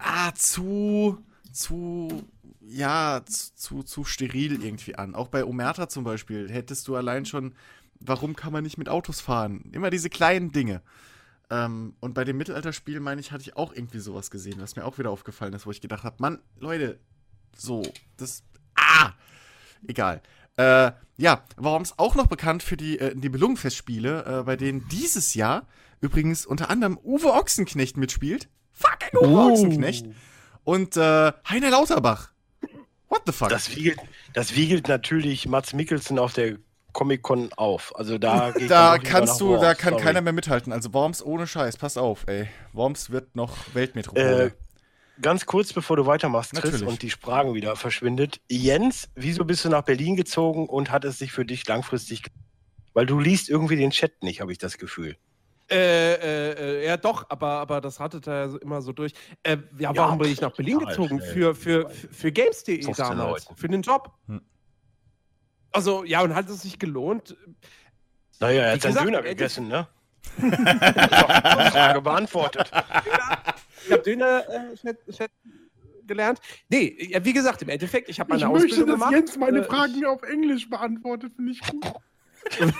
ah, 0.00 0.32
zu, 0.34 1.24
zu, 1.52 2.24
ja, 2.60 3.22
zu, 3.24 3.54
zu, 3.54 3.82
zu 3.84 4.04
steril 4.04 4.62
irgendwie 4.62 4.96
an. 4.96 5.14
Auch 5.14 5.28
bei 5.28 5.44
Omerta 5.44 5.88
zum 5.88 6.04
Beispiel 6.04 6.50
hättest 6.50 6.88
du 6.88 6.96
allein 6.96 7.24
schon, 7.24 7.54
warum 8.00 8.34
kann 8.36 8.52
man 8.52 8.64
nicht 8.64 8.76
mit 8.78 8.88
Autos 8.88 9.20
fahren? 9.20 9.70
Immer 9.72 9.90
diese 9.90 10.10
kleinen 10.10 10.50
Dinge. 10.52 10.82
Ähm, 11.50 11.94
und 12.00 12.14
bei 12.14 12.24
dem 12.24 12.36
Mittelalterspiel, 12.36 13.00
meine 13.00 13.20
ich, 13.20 13.32
hatte 13.32 13.42
ich 13.42 13.56
auch 13.56 13.72
irgendwie 13.72 14.00
sowas 14.00 14.30
gesehen, 14.30 14.60
was 14.60 14.76
mir 14.76 14.84
auch 14.84 14.98
wieder 14.98 15.10
aufgefallen 15.10 15.54
ist, 15.54 15.66
wo 15.66 15.70
ich 15.70 15.80
gedacht 15.80 16.04
habe, 16.04 16.16
Mann, 16.18 16.40
Leute, 16.58 16.98
so, 17.56 17.82
das, 18.18 18.42
ah, 18.74 19.12
egal. 19.86 20.20
Äh, 20.56 20.92
ja, 21.16 21.42
Worms 21.56 21.94
auch 21.98 22.14
noch 22.14 22.26
bekannt 22.26 22.62
für 22.62 22.76
die 22.76 22.98
äh, 22.98 23.14
Nibelungenfestspiele, 23.14 24.40
äh, 24.40 24.42
bei 24.44 24.56
denen 24.56 24.86
dieses 24.88 25.34
Jahr 25.34 25.66
übrigens 26.00 26.46
unter 26.46 26.70
anderem 26.70 26.98
Uwe 27.02 27.32
Ochsenknecht 27.32 27.96
mitspielt. 27.96 28.48
Fucking 28.72 29.18
Uwe 29.20 29.28
Oh. 29.28 29.52
Ochsenknecht. 29.52 30.06
Und 30.64 30.96
äh, 30.96 31.32
Heiner 31.48 31.70
Lauterbach. 31.70 32.30
What 33.08 33.22
the 33.26 33.32
fuck? 33.32 33.48
Das 33.48 33.74
wiegelt, 33.74 33.98
das 34.34 34.54
wiegelt 34.54 34.86
natürlich 34.88 35.46
Mats 35.48 35.72
Mikkelsen 35.72 36.18
auf 36.18 36.34
der 36.34 36.58
Comic-Con 36.92 37.52
auf. 37.54 37.94
Also 37.96 38.18
da 38.18 38.50
geht 38.56 38.70
da 38.70 38.98
kannst 38.98 39.40
du, 39.40 39.48
Worms, 39.50 39.62
da 39.62 39.74
kann 39.74 39.94
sorry. 39.94 40.04
keiner 40.04 40.20
mehr 40.20 40.32
mithalten. 40.32 40.72
Also 40.72 40.92
Worms 40.92 41.22
ohne 41.24 41.46
Scheiß, 41.46 41.76
pass 41.78 41.96
auf, 41.96 42.24
ey. 42.26 42.48
Worms 42.72 43.10
wird 43.10 43.34
noch 43.34 43.56
Weltmetropole. 43.74 44.46
Äh, 44.46 44.50
ganz 45.20 45.46
kurz, 45.46 45.72
bevor 45.72 45.96
du 45.96 46.06
weitermachst, 46.06 46.52
Chris, 46.52 46.64
Natürlich. 46.64 46.88
und 46.88 47.02
die 47.02 47.10
Sprache 47.10 47.54
wieder 47.54 47.76
verschwindet. 47.76 48.40
Jens, 48.48 49.08
wieso 49.14 49.44
bist 49.44 49.64
du 49.64 49.68
nach 49.68 49.82
Berlin 49.82 50.16
gezogen 50.16 50.68
und 50.68 50.90
hat 50.90 51.04
es 51.04 51.18
sich 51.18 51.32
für 51.32 51.44
dich 51.44 51.66
langfristig... 51.66 52.22
Weil 52.94 53.06
du 53.06 53.20
liest 53.20 53.48
irgendwie 53.48 53.76
den 53.76 53.90
Chat 53.90 54.22
nicht, 54.22 54.40
habe 54.40 54.50
ich 54.50 54.58
das 54.58 54.78
Gefühl. 54.78 55.16
Äh, 55.70 56.14
äh, 56.14 56.52
äh, 56.52 56.86
ja, 56.86 56.96
doch, 56.96 57.26
aber, 57.28 57.48
aber 57.48 57.80
das 57.80 58.00
hattet 58.00 58.26
er 58.26 58.46
ja 58.46 58.56
immer 58.62 58.80
so 58.80 58.92
durch. 58.92 59.12
Äh, 59.42 59.58
ja, 59.78 59.92
Ja, 59.92 59.96
warum 59.96 60.18
bin 60.18 60.32
ich 60.32 60.40
nach 60.40 60.52
Berlin 60.52 60.78
gezogen? 60.78 61.20
schnell. 61.20 61.32
Für, 61.32 61.54
für, 61.54 61.90
für, 61.90 62.32
Games.de 62.32 62.82
15 62.82 62.94
damals. 62.94 63.44
Leuten. 63.44 63.56
Für 63.56 63.68
den 63.68 63.82
Job. 63.82 64.10
Hm. 64.26 64.40
Also, 65.70 66.04
ja, 66.04 66.22
und 66.22 66.34
hat 66.34 66.48
es 66.48 66.62
sich 66.62 66.78
gelohnt? 66.78 67.36
Naja, 68.40 68.62
er 68.62 68.72
hat 68.72 68.80
seinen 68.80 69.04
Döner 69.04 69.24
äh, 69.24 69.28
gegessen, 69.30 69.68
ne? 69.68 69.86
Doch, 70.40 71.70
Frage 71.72 72.00
beantwortet. 72.00 72.70
Ich 73.88 73.92
habe 73.92 74.02
Döner 74.02 74.44
äh, 74.48 74.76
schät- 74.76 74.98
schät- 75.08 75.30
gelernt. 76.06 76.40
Nee, 76.68 77.08
ja, 77.10 77.24
wie 77.24 77.32
gesagt, 77.32 77.62
im 77.62 77.68
Endeffekt, 77.70 78.08
ich 78.08 78.20
habe 78.20 78.30
meine 78.30 78.42
Ich 78.44 78.48
möchte, 78.48 78.66
Ausbildung 78.68 78.86
dass 78.88 78.94
gemacht. 78.96 79.12
Jens 79.12 79.36
meine 79.38 79.58
Äh, 79.60 79.64
Fragen 79.64 80.04
auf 80.04 80.22
Englisch 80.22 80.68
beantwortet, 80.68 81.32
finde 81.36 81.52
ich 81.52 81.60
gut. 81.60 81.84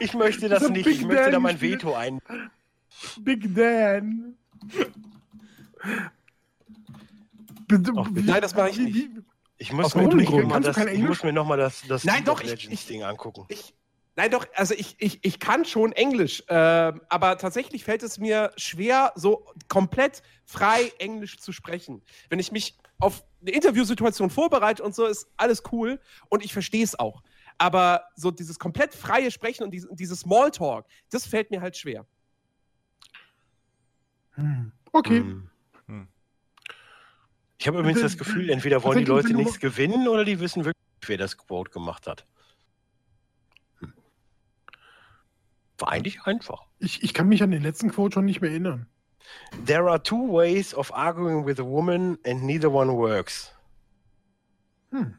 Ich 0.00 0.14
möchte 0.14 0.48
das 0.48 0.62
hat 0.64 0.70
nicht. 0.70 0.84
Big 0.84 0.94
Ich 1.00 1.04
möchte 1.06 1.24
da 1.24 1.30
Dan 1.32 1.42
mein 1.42 1.54
gespielt. 1.58 1.82
Veto 1.84 1.94
ein. 1.94 2.20
Big 3.20 3.54
Dan. 3.54 4.36
Bitte, 7.68 7.92
Ach, 7.96 8.08
nein, 8.12 8.40
das 8.42 8.54
mache 8.54 8.70
ich 8.70 8.78
nicht. 8.78 9.08
Ich 9.58 9.72
muss 9.72 9.94
mir, 9.94 10.08
ich, 10.08 10.28
ich 10.28 10.76
Englisch? 10.76 11.08
muss 11.08 11.22
mir 11.22 11.32
nochmal 11.32 11.58
das, 11.58 11.82
das 11.88 12.04
Nein, 12.04 12.16
League 12.16 12.24
doch, 12.26 12.40
ich- 12.42 12.50
Legends 12.50 12.72
ich- 12.82 12.86
Ding 12.86 13.02
angucken. 13.02 13.44
Ich, 13.48 13.74
nein, 14.16 14.30
doch, 14.30 14.46
also 14.54 14.74
ich, 14.74 14.96
ich, 14.98 15.18
ich 15.22 15.38
kann 15.38 15.64
schon 15.64 15.92
Englisch, 15.92 16.42
ähm, 16.48 17.00
aber 17.08 17.38
tatsächlich 17.38 17.84
fällt 17.84 18.02
es 18.02 18.18
mir 18.18 18.52
schwer, 18.56 19.12
so 19.14 19.46
komplett 19.68 20.22
frei 20.44 20.92
Englisch 20.98 21.38
zu 21.38 21.52
sprechen. 21.52 22.02
Wenn 22.28 22.38
ich 22.38 22.52
mich 22.52 22.78
auf 22.98 23.24
eine 23.40 23.50
Interviewsituation 23.50 24.30
vorbereite 24.30 24.82
und 24.82 24.94
so, 24.94 25.06
ist 25.06 25.26
alles 25.36 25.62
cool 25.72 26.00
und 26.28 26.44
ich 26.44 26.52
verstehe 26.52 26.84
es 26.84 26.98
auch. 26.98 27.22
Aber 27.58 28.04
so 28.16 28.30
dieses 28.30 28.58
komplett 28.58 28.94
freie 28.94 29.30
Sprechen 29.30 29.64
und 29.64 29.70
dieses, 29.72 29.90
dieses 29.92 30.20
Smalltalk, 30.20 30.86
das 31.10 31.26
fällt 31.26 31.50
mir 31.50 31.60
halt 31.60 31.76
schwer. 31.76 32.06
Hm. 34.32 34.72
Okay. 34.92 35.20
Hm. 35.20 35.50
Hm. 35.86 36.08
Ich 37.58 37.68
habe 37.68 37.78
übrigens 37.78 38.00
Äh, 38.00 38.04
das 38.04 38.18
Gefühl, 38.18 38.50
entweder 38.50 38.82
wollen 38.82 38.98
die 38.98 39.04
Leute 39.04 39.34
nichts 39.34 39.60
gewinnen 39.60 40.08
oder 40.08 40.24
die 40.24 40.40
wissen 40.40 40.64
wirklich, 40.64 40.82
wer 41.06 41.18
das 41.18 41.36
Quote 41.36 41.70
gemacht 41.70 42.06
hat. 42.06 42.26
War 45.82 45.90
eigentlich 45.90 46.22
einfach. 46.22 46.62
Ich, 46.78 47.02
ich 47.02 47.12
kann 47.12 47.26
mich 47.28 47.42
an 47.42 47.50
den 47.50 47.60
letzten 47.60 47.90
Quote 47.90 48.14
schon 48.14 48.24
nicht 48.24 48.40
mehr 48.40 48.50
erinnern. 48.50 48.86
There 49.66 49.90
are 49.90 50.00
two 50.00 50.32
ways 50.32 50.72
of 50.72 50.94
arguing 50.94 51.44
with 51.44 51.58
a 51.58 51.64
woman 51.64 52.18
and 52.24 52.44
neither 52.44 52.70
one 52.70 52.92
works. 52.92 53.52
Hm. 54.92 55.16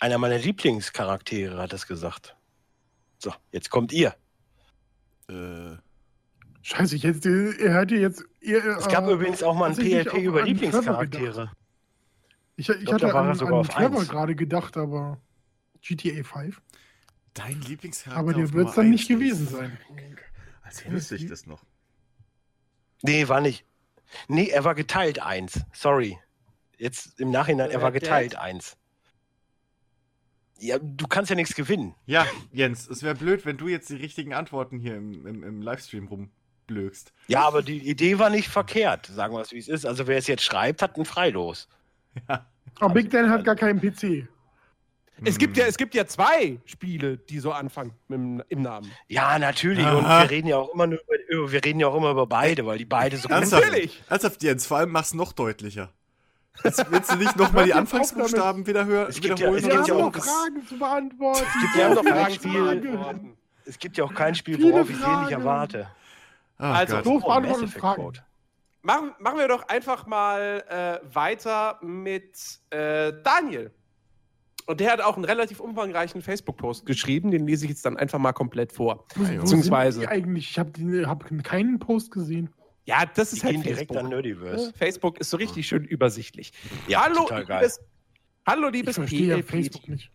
Einer 0.00 0.16
meiner 0.16 0.38
Lieblingscharaktere 0.38 1.58
hat 1.58 1.74
das 1.74 1.86
gesagt. 1.86 2.34
So, 3.18 3.30
jetzt 3.52 3.68
kommt 3.68 3.92
ihr. 3.92 4.14
Äh, 5.28 5.76
Scheiße, 6.62 6.96
ich 6.96 7.04
hätte, 7.04 7.54
er 7.60 7.74
hatte 7.74 7.96
jetzt. 7.96 8.24
Er, 8.40 8.78
Es 8.78 8.88
gab 8.88 9.06
äh, 9.06 9.12
übrigens 9.12 9.42
auch 9.42 9.54
mal 9.54 9.68
ein 9.68 9.76
PLP 9.76 10.14
über 10.14 10.42
Lieblingscharaktere. 10.44 11.52
Ich, 12.56 12.70
ich 12.70 12.86
glaub, 12.86 13.02
hatte 13.02 13.14
an, 13.14 13.34
sogar 13.34 13.52
an 13.52 13.60
auf 13.60 13.68
Trevor 13.68 14.00
eins. 14.00 14.08
gerade 14.08 14.34
gedacht, 14.34 14.78
aber 14.78 15.20
GTA 15.82 16.24
5. 16.24 16.62
dein 17.38 17.60
Lieblingscharakter. 17.60 18.20
Aber 18.20 18.34
der 18.34 18.44
auf 18.44 18.52
wird 18.52 18.68
es 18.68 18.74
dann 18.74 18.90
nicht 18.90 19.08
gewesen 19.08 19.48
sein. 19.48 19.78
Als 20.62 20.88
wüsste 20.90 21.16
ich 21.16 21.26
das 21.26 21.46
noch. 21.46 21.62
Nee, 23.02 23.28
war 23.28 23.40
nicht. 23.40 23.64
Nee, 24.28 24.48
er 24.48 24.64
war 24.64 24.74
geteilt 24.74 25.20
eins. 25.20 25.60
Sorry. 25.72 26.18
Jetzt 26.78 27.20
im 27.20 27.30
Nachhinein, 27.30 27.70
er 27.70 27.82
war 27.82 27.92
Dead? 27.92 28.02
geteilt 28.02 28.36
eins. 28.36 28.76
Ja, 30.58 30.78
du 30.78 31.06
kannst 31.06 31.30
ja 31.30 31.36
nichts 31.36 31.54
gewinnen. 31.54 31.94
Ja, 32.06 32.26
Jens, 32.52 32.88
es 32.88 33.02
wäre 33.02 33.14
blöd, 33.14 33.44
wenn 33.44 33.58
du 33.58 33.68
jetzt 33.68 33.90
die 33.90 33.96
richtigen 33.96 34.32
Antworten 34.32 34.78
hier 34.78 34.96
im, 34.96 35.26
im, 35.26 35.42
im 35.42 35.62
Livestream 35.62 36.06
rumblökst. 36.06 37.12
Ja, 37.28 37.42
aber 37.42 37.62
die 37.62 37.88
Idee 37.88 38.18
war 38.18 38.30
nicht 38.30 38.48
verkehrt, 38.48 39.06
sagen 39.06 39.34
wir 39.34 39.42
es 39.42 39.52
wie 39.52 39.58
es 39.58 39.68
ist. 39.68 39.84
Also 39.84 40.06
wer 40.06 40.16
es 40.16 40.26
jetzt 40.26 40.42
schreibt, 40.42 40.82
hat 40.82 40.96
ein 40.96 41.04
Freilos. 41.04 41.68
Ja. 42.30 42.46
Aber 42.80 42.94
Big 42.94 43.10
Dan 43.10 43.28
hat 43.28 43.44
gar 43.44 43.56
keinen 43.56 43.78
PC. 43.78 44.26
Es, 45.24 45.38
gibt 45.38 45.56
ja, 45.56 45.64
es 45.66 45.76
gibt 45.78 45.94
ja 45.94 46.06
zwei 46.06 46.58
Spiele, 46.66 47.16
die 47.16 47.38
so 47.38 47.52
anfangen 47.52 47.92
dem, 48.08 48.42
im 48.48 48.62
Namen. 48.62 48.90
Ja, 49.08 49.38
natürlich. 49.38 49.84
Aha. 49.84 49.96
Und 49.98 50.04
wir 50.24 50.30
reden 50.30 50.48
ja 50.48 50.56
auch 50.58 50.72
immer 50.74 50.86
nur 50.86 50.98
über, 51.28 51.50
wir 51.52 51.64
reden 51.64 51.80
ja 51.80 51.86
auch 51.88 51.94
immer 51.96 52.10
über 52.10 52.26
beide, 52.26 52.66
weil 52.66 52.78
die 52.78 52.84
beide 52.84 53.16
so 53.16 53.28
Ernsthaft? 53.28 53.64
Natürlich. 53.64 54.02
Ernsthaft, 54.08 54.42
Jens, 54.42 54.66
vor 54.66 54.76
allem 54.78 54.90
mach's 54.90 55.14
noch 55.14 55.32
deutlicher. 55.32 55.90
Jetzt 56.64 56.90
willst 56.90 57.12
du 57.12 57.16
nicht 57.16 57.36
nochmal 57.36 57.64
die 57.66 57.74
Anfangsbuchstaben 57.74 58.66
wieder 58.66 58.84
hören, 58.86 59.08
Es 59.08 59.20
gibt 59.20 59.38
ja- 59.38 59.52
wiederholen? 59.52 59.58
es 59.58 59.64
Wir 59.64 59.70
gibt 59.70 59.90
haben 59.90 59.98
ja 59.98 60.04
auch 60.06 60.12
noch 60.14 60.24
Fragen 60.24 60.66
zu 60.66 60.78
beantworten. 60.78 61.44
gibt 61.62 61.76
ja 61.76 61.88
noch 61.94 62.02
Viele 62.02 62.14
Fragen, 62.14 62.98
Fragen. 63.02 63.36
Es 63.64 63.78
gibt 63.78 63.96
ja 63.96 64.04
auch 64.04 64.14
kein 64.14 64.34
Spiel, 64.34 64.62
worauf 64.62 64.88
ich 64.90 64.96
sehnlich 64.96 65.30
erwarte. 65.32 65.88
Ah, 66.58 66.72
Also. 66.74 67.00
Doof 67.02 67.22
Oh, 67.24 67.28
beantwortete 67.28 67.60
Mass 67.60 67.70
Effect 67.70 67.80
Fragen. 67.80 68.02
Code. 68.02 68.20
Machen, 68.82 69.12
machen 69.18 69.38
wir 69.38 69.48
doch 69.48 69.66
einfach 69.68 70.06
mal 70.06 70.64
äh, 71.02 71.14
weiter 71.14 71.78
mit 71.82 72.38
äh, 72.70 73.12
Daniel. 73.24 73.72
Und 74.66 74.80
der 74.80 74.90
hat 74.92 75.00
auch 75.00 75.14
einen 75.16 75.24
relativ 75.24 75.60
umfangreichen 75.60 76.22
Facebook-Post 76.22 76.86
geschrieben, 76.86 77.30
den 77.30 77.46
lese 77.46 77.64
ich 77.66 77.70
jetzt 77.70 77.86
dann 77.86 77.96
einfach 77.96 78.18
mal 78.18 78.32
komplett 78.32 78.72
vor. 78.72 79.06
Wo 79.14 79.24
sind 79.24 79.40
Beziehungsweise- 79.40 80.00
die 80.00 80.08
eigentlich? 80.08 80.50
Ich 80.50 80.58
habe 80.58 81.06
hab 81.06 81.42
keinen 81.44 81.78
Post 81.78 82.10
gesehen. 82.10 82.50
Ja, 82.84 83.04
das 83.06 83.30
Die 83.30 83.36
ist 83.38 83.44
halt 83.44 83.54
gehen 83.54 83.62
direkt 83.62 83.78
Facebook. 83.78 83.96
an 83.98 84.08
Nerdiverse. 84.10 84.72
Facebook 84.76 85.18
ist 85.18 85.30
so 85.30 85.36
richtig 85.36 85.66
schön 85.66 85.84
übersichtlich. 85.84 86.52
Ja, 86.88 87.04
hallo, 87.04 87.22
total 87.22 87.44
geil. 87.44 87.58
liebes, 87.60 87.80
hallo, 88.46 88.68
Ich 88.68 88.74
liebes 88.74 88.96
ja 88.96 89.04
PLP. 89.04 89.48
Facebook 89.48 89.88
nicht. 89.88 90.10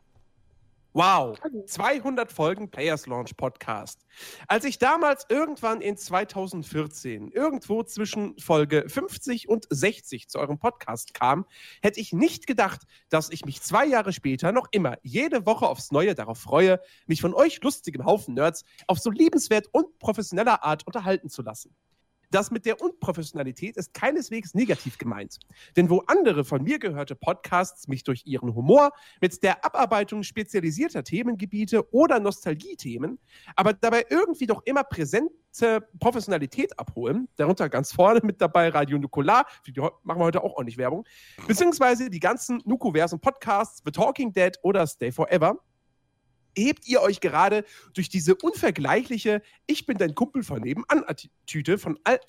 Wow, 0.94 1.38
200 1.68 2.34
Folgen 2.34 2.70
Players 2.70 3.08
Launch 3.08 3.38
Podcast. 3.38 4.06
Als 4.50 4.66
ich 4.66 4.78
damals 4.78 5.26
irgendwann 5.30 5.80
in 5.80 5.96
2014 5.96 7.32
irgendwo 7.32 7.84
zwischen 7.84 8.38
Folge 8.40 8.84
50 8.90 9.48
und 9.48 9.68
60 9.70 10.28
zu 10.28 10.38
eurem 10.38 10.60
Podcast 10.60 11.14
kam, 11.14 11.46
hätte 11.82 12.02
ich 12.02 12.12
nicht 12.12 12.46
gedacht, 12.46 12.82
dass 13.08 13.30
ich 13.30 13.46
mich 13.46 13.62
zwei 13.62 13.86
Jahre 13.86 14.12
später 14.12 14.52
noch 14.52 14.68
immer 14.72 14.98
jede 15.02 15.46
Woche 15.46 15.66
aufs 15.66 15.94
Neue 15.94 16.14
darauf 16.14 16.40
freue, 16.40 16.82
mich 17.08 17.22
von 17.22 17.34
euch 17.34 17.64
lustigem 17.64 18.04
Haufen 18.04 18.34
Nerds 18.34 18.66
auf 18.88 19.00
so 19.00 19.12
liebenswert 19.12 19.68
und 19.72 19.98
professioneller 19.98 20.66
Art 20.66 20.86
unterhalten 20.86 21.30
zu 21.30 21.42
lassen. 21.42 21.74
Das 22.32 22.50
mit 22.50 22.66
der 22.66 22.82
Unprofessionalität 22.82 23.78
ist 23.78 23.94
keineswegs 23.94 24.54
negativ 24.54 24.98
gemeint. 24.98 25.38
Denn 25.76 25.90
wo 25.90 26.00
andere 26.08 26.46
von 26.46 26.64
mir 26.64 26.80
gehörte 26.80 27.14
Podcasts 27.16 27.88
mich 27.90 28.04
durch 28.04 28.26
ihren 28.26 28.56
Humor 28.56 28.92
mit 29.20 29.44
der 29.44 29.64
Abarbeitung 29.66 30.24
spezialisierter 30.24 31.04
Themengebiete 31.04 31.94
oder 31.94 32.20
Nostalgiethemen, 32.20 33.20
aber 33.56 33.74
dabei 33.74 34.06
irgendwie 34.10 34.48
doch 34.48 34.62
immer 34.66 34.84
präsente 34.84 35.86
Professionalität 36.00 36.80
abholen, 36.80 37.28
darunter 37.36 37.68
ganz 37.68 37.92
vorne 37.92 38.22
mit 38.24 38.40
dabei 38.40 38.70
Radio 38.70 38.98
Nukular, 38.98 39.46
für 39.64 39.74
die 39.74 39.82
machen 39.82 40.20
wir 40.20 40.26
heute 40.26 40.42
auch 40.42 40.54
ordentlich 40.54 40.78
Werbung, 40.78 41.06
beziehungsweise 41.46 42.10
die 42.10 42.22
ganzen 42.22 42.62
Nukuversen 42.66 43.20
Podcasts, 43.20 43.82
The 43.86 43.92
Talking 43.92 44.32
Dead 44.32 44.58
oder 44.64 44.88
Stay 44.88 45.12
Forever, 45.12 45.60
hebt 46.58 46.88
ihr 46.88 47.02
euch 47.02 47.20
gerade 47.20 47.66
durch 47.94 48.10
diese 48.10 48.36
unvergleichliche 48.36 49.42
Ich 49.68 49.86
bin 49.86 49.98
dein 49.98 50.16
Kumpel 50.16 50.44
von 50.44 50.62
nebenan 50.62 51.04
Attitüde 51.06 51.78
von 51.78 52.00
all 52.04 52.20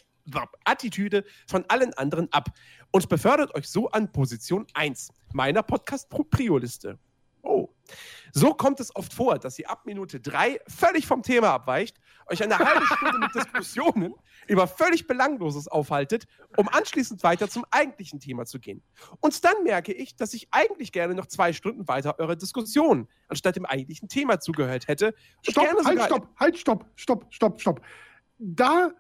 von 1.49 1.65
allen 1.67 1.93
anderen 1.95 2.33
ab 2.33 2.51
und 2.93 3.09
befördert 3.09 3.55
euch 3.57 3.69
so 3.69 3.89
an 3.91 4.13
Position 4.13 4.67
1 4.75 5.11
meiner 5.33 5.65
Podcast-Prio-Liste. 5.65 6.97
Oh. 7.43 7.69
So 8.33 8.55
kommt 8.55 8.81
es 8.81 8.95
oft 8.97 9.13
vor, 9.13 9.39
dass 9.39 9.59
ihr 9.59 9.71
ab 9.71 9.85
Minute 9.85 10.19
3 10.19 10.61
völlig 10.67 11.07
vom 11.07 11.23
Thema 11.23 11.51
abweicht, 11.51 11.99
euch 12.27 12.43
eine 12.43 12.59
halbe 12.59 12.87
Stunde 12.87 13.19
mit 13.19 13.35
Diskussionen 13.35 14.15
über 14.49 14.67
völlig 14.67 15.07
Belangloses 15.07 15.69
aufhaltet, 15.69 16.25
um 16.57 16.67
anschließend 16.69 17.23
weiter 17.23 17.49
zum 17.49 17.65
eigentlichen 17.71 18.21
Thema 18.21 18.47
zu 18.47 18.59
gehen. 18.59 18.83
Und 19.21 19.45
dann 19.45 19.63
merke 19.65 19.93
ich, 19.93 20.17
dass 20.17 20.33
ich 20.33 20.49
eigentlich 20.51 20.93
gerne 20.93 21.15
noch 21.15 21.27
zwei 21.27 21.53
Stunden 21.53 21.87
weiter 21.89 22.19
eurer 22.19 22.37
Diskussion 22.37 23.07
anstatt 23.29 23.57
dem 23.57 23.67
eigentlichen 23.67 24.09
Thema 24.09 24.41
zugehört 24.41 24.89
hätte. 24.89 25.15
Stopp, 25.43 25.67
halt, 25.85 26.03
stopp, 26.03 26.29
halt, 26.41 26.59
stopp, 26.59 26.87
stopp, 26.97 27.27
stopp, 27.31 27.61
stopp. 27.61 27.81
Da 28.39 28.93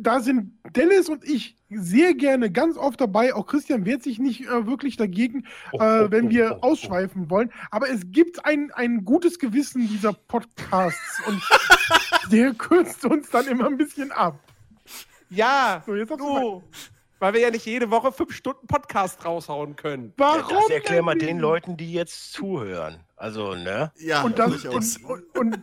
da 0.00 0.20
sind 0.20 0.52
Dennis 0.76 1.08
und 1.08 1.24
ich 1.24 1.56
sehr 1.68 2.14
gerne 2.14 2.50
ganz 2.50 2.76
oft 2.76 3.00
dabei. 3.00 3.34
Auch 3.34 3.46
Christian 3.46 3.84
wehrt 3.84 4.02
sich 4.02 4.18
nicht 4.18 4.42
äh, 4.46 4.66
wirklich 4.66 4.96
dagegen, 4.96 5.46
Oh, 5.72 5.78
äh, 5.78 6.04
oh, 6.04 6.10
wenn 6.10 6.26
oh, 6.26 6.30
wir 6.30 6.52
oh, 6.52 6.58
oh. 6.60 6.70
ausschweifen 6.70 7.30
wollen. 7.30 7.52
Aber 7.70 7.88
es 7.88 8.02
gibt 8.12 8.44
ein, 8.44 8.70
ein 8.72 9.04
gutes 9.04 9.38
Gewissen 9.38 9.88
dieser 9.88 10.12
Podcasts 10.12 11.22
und 11.26 11.42
der 12.30 12.54
kürzt 12.54 13.04
uns 13.04 13.30
dann 13.30 13.46
immer 13.46 13.66
ein 13.66 13.78
bisschen 13.78 14.12
ab. 14.12 14.38
Ja, 15.30 15.82
So, 15.86 15.94
jetzt 15.94 16.10
du. 16.10 16.62
Weil 17.18 17.34
wir 17.34 17.40
ja 17.40 17.50
nicht 17.50 17.64
jede 17.64 17.88
Woche 17.90 18.10
fünf 18.10 18.34
Stunden 18.34 18.66
Podcast 18.66 19.24
raushauen 19.24 19.76
können. 19.76 20.12
Warum? 20.16 20.56
Das 20.56 20.70
erklär 20.70 21.02
mal 21.02 21.16
den? 21.16 21.38
Leuten, 21.38 21.76
die 21.76 21.92
jetzt 21.92 22.32
zuhören. 22.32 22.98
Also, 23.16 23.54
ne? 23.54 23.92
Ja, 23.96 24.22
Und 24.22 24.40
das, 24.40 24.64
und, 24.64 25.04
und, 25.04 25.38
und, 25.38 25.58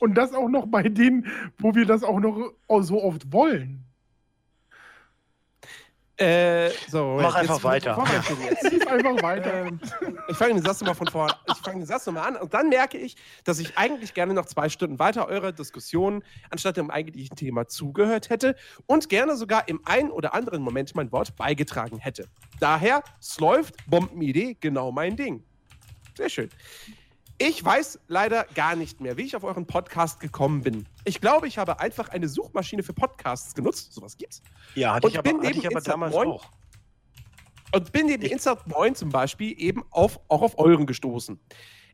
und 0.00 0.14
das 0.14 0.34
auch 0.34 0.48
noch 0.48 0.66
bei 0.66 0.82
denen, 0.82 1.26
wo 1.58 1.74
wir 1.74 1.86
das 1.86 2.02
auch 2.02 2.18
noch 2.20 2.52
so 2.80 3.02
oft 3.02 3.32
wollen. 3.32 3.84
Äh, 6.16 6.68
so, 6.90 7.16
Mach 7.18 7.34
jetzt- 7.40 7.50
einfach 7.50 7.64
weiter. 7.64 8.04
Lies 8.70 8.86
einfach 8.86 9.22
weiter. 9.22 9.64
Ähm, 9.64 9.80
ich 10.28 10.36
fange 10.36 10.52
den 10.52 10.62
Satz 10.62 10.80
nochmal 10.82 10.94
von 10.94 11.06
vorne. 11.06 11.32
Ich 11.48 11.56
fange 11.64 11.78
den 11.78 11.86
Satz 11.86 12.04
nochmal 12.04 12.28
an 12.28 12.36
und 12.36 12.52
dann 12.52 12.68
merke 12.68 12.98
ich, 12.98 13.16
dass 13.44 13.58
ich 13.58 13.78
eigentlich 13.78 14.12
gerne 14.12 14.34
noch 14.34 14.44
zwei 14.44 14.68
Stunden 14.68 14.98
weiter 14.98 15.28
eurer 15.28 15.52
Diskussion 15.52 16.22
anstatt 16.50 16.76
dem 16.76 16.90
eigentlichen 16.90 17.36
Thema 17.36 17.68
zugehört 17.68 18.28
hätte 18.28 18.54
und 18.84 19.08
gerne 19.08 19.34
sogar 19.34 19.66
im 19.68 19.80
einen 19.86 20.10
oder 20.10 20.34
anderen 20.34 20.62
Moment 20.62 20.94
mein 20.94 21.10
Wort 21.10 21.36
beigetragen 21.36 21.96
hätte. 21.96 22.28
Daher, 22.60 23.02
es 23.18 23.40
läuft, 23.40 23.76
Bombenidee, 23.88 24.58
genau 24.60 24.92
mein 24.92 25.16
Ding. 25.16 25.42
Sehr 26.18 26.28
schön. 26.28 26.50
Ich 27.42 27.64
weiß 27.64 28.00
leider 28.06 28.44
gar 28.54 28.76
nicht 28.76 29.00
mehr, 29.00 29.16
wie 29.16 29.22
ich 29.22 29.34
auf 29.34 29.44
euren 29.44 29.66
Podcast 29.66 30.20
gekommen 30.20 30.60
bin. 30.60 30.86
Ich 31.04 31.22
glaube, 31.22 31.48
ich 31.48 31.56
habe 31.56 31.80
einfach 31.80 32.10
eine 32.10 32.28
Suchmaschine 32.28 32.82
für 32.82 32.92
Podcasts 32.92 33.54
genutzt. 33.54 33.94
Sowas 33.94 34.18
gibt's. 34.18 34.42
Ja, 34.74 34.92
hatte 34.94 35.06
Und 35.06 35.12
ich 35.14 35.18
aber, 35.18 35.32
bin 35.32 35.38
hatte 35.46 35.58
ich 35.58 35.64
aber 35.66 35.76
Instant 35.76 35.88
damals 35.94 36.14
auch. 36.14 36.50
Und 37.74 37.92
bin 37.92 38.06
neben 38.08 38.22
Ich- 38.26 38.32
Insert 38.32 38.66
Moin 38.66 38.94
zum 38.94 39.08
Beispiel 39.08 39.54
eben 39.58 39.84
auf, 39.90 40.20
auch 40.28 40.42
auf 40.42 40.58
euren 40.58 40.84
gestoßen. 40.84 41.40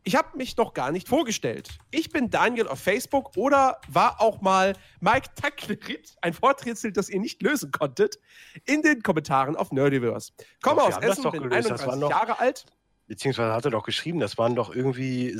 Ich 0.02 0.16
habe 0.16 0.36
mich 0.36 0.56
noch 0.56 0.74
gar 0.74 0.90
nicht 0.90 1.06
vorgestellt. 1.08 1.78
Ich 1.92 2.10
bin 2.10 2.28
Daniel 2.28 2.66
auf 2.66 2.80
Facebook 2.80 3.36
oder 3.36 3.80
war 3.88 4.20
auch 4.20 4.40
mal 4.40 4.72
Mike 5.00 5.28
Tacklerit, 5.36 6.16
ein 6.22 6.34
Worträtsel, 6.42 6.92
das 6.92 7.08
ihr 7.08 7.20
nicht 7.20 7.40
lösen 7.42 7.70
konntet, 7.70 8.18
in 8.64 8.82
den 8.82 9.02
Kommentaren 9.02 9.54
auf 9.54 9.70
Nerdiverse. 9.70 10.32
Komme 10.60 10.80
Doch, 10.80 10.88
aus 10.96 10.98
Essen, 10.98 11.30
bin 11.30 11.42
gelöst, 11.42 11.70
das 11.70 11.80
31 11.82 11.86
waren 11.86 12.00
doch- 12.00 12.10
Jahre 12.10 12.40
alt. 12.40 12.66
Beziehungsweise 13.06 13.52
hat 13.52 13.64
er 13.64 13.70
doch 13.70 13.84
geschrieben, 13.84 14.18
das 14.20 14.36
waren 14.38 14.54
doch 14.54 14.74
irgendwie 14.74 15.38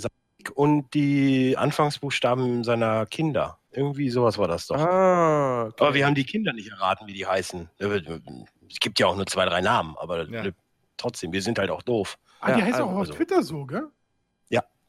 und 0.54 0.94
die 0.94 1.56
Anfangsbuchstaben 1.56 2.62
seiner 2.62 3.06
Kinder. 3.06 3.58
Irgendwie 3.72 4.10
sowas 4.10 4.38
war 4.38 4.46
das 4.48 4.66
doch. 4.68 4.76
Ah, 4.76 5.64
okay. 5.66 5.74
Aber 5.84 5.94
wir 5.94 6.06
haben 6.06 6.14
die 6.14 6.24
Kinder 6.24 6.52
nicht 6.52 6.70
erraten, 6.70 7.06
wie 7.08 7.12
die 7.14 7.26
heißen. 7.26 7.68
Es 7.78 8.78
gibt 8.80 8.98
ja 9.00 9.06
auch 9.08 9.16
nur 9.16 9.26
zwei, 9.26 9.44
drei 9.44 9.60
Namen, 9.60 9.96
aber 9.98 10.22
Ja. 10.30 10.44
ne, 10.44 10.54
trotzdem, 10.96 11.32
wir 11.32 11.42
sind 11.42 11.58
halt 11.58 11.70
auch 11.70 11.82
doof. 11.82 12.16
Ah, 12.40 12.52
die 12.52 12.60
Ja, 12.60 12.66
heißt 12.66 12.80
auch 12.80 12.96
also- 12.96 13.10
auf 13.12 13.16
Twitter 13.18 13.42
so, 13.42 13.66
gell? 13.66 13.88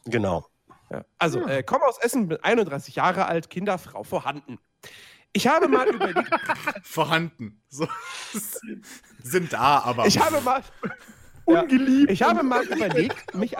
Genau. 0.09 0.45
Ja. 0.89 1.03
Also, 1.17 1.41
Ja. 1.41 1.47
äh, 1.49 1.63
komme 1.63 1.83
aus 1.83 1.97
Essen, 1.97 2.29
bin 2.29 2.41
31 2.41 2.95
Jahre 2.95 3.25
alt, 3.25 3.49
Kinder, 3.49 3.77
Frau 3.77 4.03
vorhanden. 4.03 4.57
Ich 5.33 5.47
habe 5.49 5.67
mal 5.67 5.85
überlegt, 5.93 6.29
Vorhanden. 6.83 7.61
So. 7.67 7.89
Sind 9.23 9.51
da, 9.51 9.79
aber. 9.79 10.05
ich 10.05 10.17
habe 10.17 10.39
mal, 10.39 10.61
Ja. 10.61 10.91
Ungeliebt. 11.47 12.11
Ich 12.11 12.21
habe 12.21 12.43
mal 12.43 12.65
überlegt, 12.69 13.33
mich, 13.33 13.55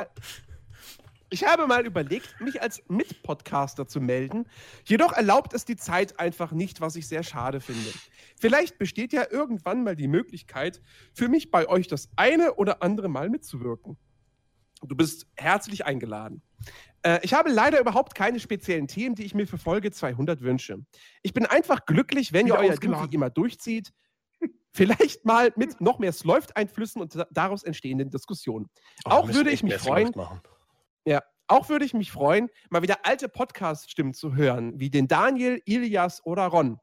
ich 1.29 1.45
habe 1.45 1.67
mal 1.67 1.85
überlegt, 1.85 2.39
mich 2.39 2.61
als 2.61 2.83
Mitpodcaster 2.87 3.87
zu 3.87 3.99
melden. 3.99 4.45
Jedoch 4.85 5.13
erlaubt 5.13 5.53
es 5.53 5.65
die 5.65 5.75
Zeit 5.75 6.19
einfach 6.19 6.51
nicht, 6.51 6.79
was 6.81 6.95
ich 6.95 7.07
sehr 7.07 7.23
schade 7.23 7.59
finde. 7.59 7.91
Vielleicht 8.39 8.77
besteht 8.77 9.13
ja 9.13 9.25
irgendwann 9.29 9.83
mal 9.83 9.95
die 9.95 10.07
Möglichkeit, 10.07 10.81
für 11.13 11.27
mich 11.27 11.51
bei 11.51 11.67
euch 11.67 11.87
das 11.87 12.09
eine 12.15 12.55
oder 12.55 12.83
andere 12.83 13.09
Mal 13.09 13.29
mitzuwirken. 13.29 13.97
Du 14.83 14.95
bist 14.95 15.27
herzlich 15.35 15.85
eingeladen. 15.85 16.43
Äh, 17.01 17.19
ich 17.23 17.33
habe 17.33 17.49
leider 17.49 17.79
überhaupt 17.79 18.15
keine 18.15 18.39
speziellen 18.39 18.87
Themen, 18.87 19.15
die 19.15 19.23
ich 19.23 19.33
mir 19.33 19.47
für 19.47 19.57
Folge 19.57 19.91
200 19.91 20.41
wünsche. 20.41 20.79
Ich 21.23 21.33
bin 21.33 21.45
einfach 21.45 21.85
glücklich, 21.85 22.31
wenn 22.31 22.47
ihr 22.47 22.55
euer 22.55 22.75
Ding 22.75 22.93
immer 23.11 23.29
durchzieht. 23.29 23.91
Vielleicht 24.77 25.25
mal 25.25 25.51
mit 25.55 25.81
noch 25.81 25.99
mehr 25.99 26.13
Läuft-Einflüssen 26.23 27.01
und 27.01 27.15
da- 27.15 27.27
daraus 27.31 27.63
entstehenden 27.63 28.09
Diskussionen. 28.09 28.69
Oh, 29.05 29.09
Auch 29.09 29.27
würde 29.33 29.49
ich 29.49 29.63
mich 29.63 29.75
freuen, 29.75 30.13
ja, 31.05 31.21
auch 31.47 31.69
würde 31.69 31.85
ich 31.85 31.93
mich 31.93 32.11
freuen, 32.11 32.49
mal 32.69 32.81
wieder 32.81 32.97
alte 33.05 33.29
Podcast-Stimmen 33.29 34.13
zu 34.13 34.35
hören, 34.35 34.79
wie 34.79 34.89
den 34.89 35.07
Daniel, 35.07 35.61
Ilias 35.65 36.25
oder 36.25 36.45
Ron. 36.47 36.79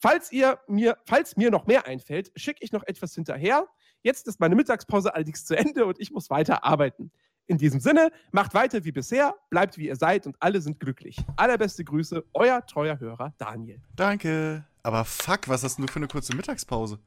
Falls 0.00 0.30
ihr 0.32 0.58
mir, 0.68 0.96
falls 1.06 1.36
mir 1.36 1.50
noch 1.50 1.66
mehr 1.66 1.86
einfällt, 1.86 2.30
schicke 2.36 2.60
ich 2.62 2.72
noch 2.72 2.84
etwas 2.86 3.14
hinterher. 3.14 3.66
Jetzt 4.02 4.28
ist 4.28 4.38
meine 4.40 4.54
Mittagspause 4.54 5.14
allerdings 5.14 5.44
zu 5.44 5.56
Ende 5.56 5.84
und 5.86 5.98
ich 6.00 6.10
muss 6.12 6.30
weiter 6.30 6.64
arbeiten. 6.64 7.10
In 7.46 7.58
diesem 7.58 7.80
Sinne, 7.80 8.10
macht 8.30 8.54
weiter 8.54 8.84
wie 8.84 8.92
bisher, 8.92 9.34
bleibt 9.50 9.76
wie 9.78 9.88
ihr 9.88 9.96
seid 9.96 10.26
und 10.26 10.36
alle 10.40 10.60
sind 10.60 10.78
glücklich. 10.80 11.16
Allerbeste 11.36 11.82
Grüße, 11.82 12.24
euer 12.34 12.64
treuer 12.66 13.00
Hörer 13.00 13.32
Daniel. 13.38 13.80
Danke. 13.96 14.66
Aber 14.82 15.04
fuck, 15.04 15.48
was 15.48 15.64
hast 15.64 15.78
denn 15.78 15.86
du 15.86 15.92
für 15.92 15.98
eine 15.98 16.08
kurze 16.08 16.36
Mittagspause? 16.36 16.98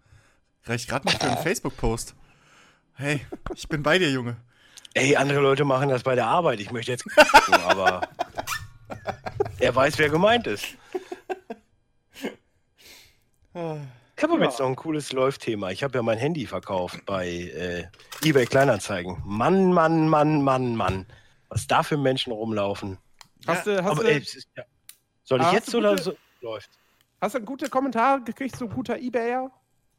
Reicht 0.65 0.87
gerade 0.89 1.05
noch 1.07 1.13
für 1.19 1.27
einen 1.27 1.37
Facebook-Post. 1.37 2.15
Hey, 2.95 3.25
ich 3.55 3.67
bin 3.67 3.81
bei 3.83 3.97
dir, 3.97 4.11
Junge. 4.11 4.37
Ey, 4.93 5.15
andere 5.15 5.39
Leute 5.39 5.63
machen 5.65 5.89
das 5.89 6.03
bei 6.03 6.15
der 6.15 6.27
Arbeit. 6.27 6.59
Ich 6.59 6.71
möchte 6.71 6.91
jetzt 6.91 7.03
gucken, 7.15 7.53
aber 7.63 8.01
er 9.59 9.75
weiß, 9.75 9.97
wer 9.97 10.09
gemeint 10.09 10.47
ist. 10.47 10.65
Ich 13.53 14.23
habe 14.23 14.33
aber 14.33 14.43
jetzt 14.43 14.59
noch 14.59 14.67
ein 14.67 14.75
cooles 14.75 15.11
Läuft-Thema. 15.13 15.71
Ich 15.71 15.83
habe 15.83 15.97
ja 15.97 16.03
mein 16.03 16.17
Handy 16.17 16.45
verkauft 16.45 17.05
bei 17.05 17.27
äh, 17.27 17.87
eBay 18.23 18.45
Kleinanzeigen. 18.45 19.21
Mann, 19.25 19.73
Mann, 19.73 20.07
Mann, 20.07 20.41
Mann, 20.41 20.75
Mann. 20.75 21.05
Was 21.49 21.67
da 21.67 21.83
für 21.83 21.97
Menschen 21.97 22.31
rumlaufen. 22.31 22.97
Hast, 23.47 23.65
du, 23.67 23.83
hast, 23.83 23.91
aber 23.91 24.03
du, 24.03 24.11
ey, 24.11 24.23
ja. 24.55 24.63
Soll 25.23 25.41
ich 25.41 25.47
Ah, 25.47 25.53
jetzt 25.53 25.73
oder 25.73 25.91
gute- 25.91 26.03
so? 26.03 26.17
Läuft. 26.41 26.69
hast 27.19 27.35
du 27.35 27.41
gute 27.41 27.69
Kommentare 27.69 28.21
gekriegt, 28.23 28.55
so 28.55 28.65
ein 28.65 28.71
guter 28.73 28.97
Ebayer? 28.99 29.51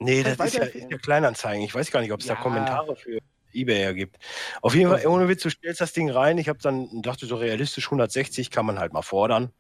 Nee, 0.05 0.23
das 0.23 0.39
ist 0.39 0.55
ja, 0.55 0.65
ist 0.65 0.91
ja 0.91 0.99
Kleinanzeigen. 0.99 1.65
Ich 1.65 1.75
weiß 1.75 1.91
gar 1.91 2.01
nicht, 2.01 2.13
ob 2.13 2.21
es 2.21 2.27
Ja. 2.27 2.35
da 2.35 2.41
Kommentare 2.41 2.97
für 2.97 3.19
eBay 3.53 3.95
gibt. 3.95 4.17
Auf 4.63 4.75
jeden 4.75 4.91
Fall, 4.91 5.07
ohne 5.07 5.29
Witz, 5.29 5.43
du 5.43 5.51
stellst 5.51 5.81
das 5.81 5.93
Ding 5.93 6.11
rein. 6.11 6.39
Ich 6.39 6.49
habe 6.49 6.59
dann 6.61 7.03
dachte 7.03 7.27
so 7.27 7.37
realistisch 7.37 7.87
160 7.87 8.51
kann 8.51 8.67
man 8.67 8.79
halt 8.79 8.93
mal 8.93 9.03
fordern. 9.03 9.53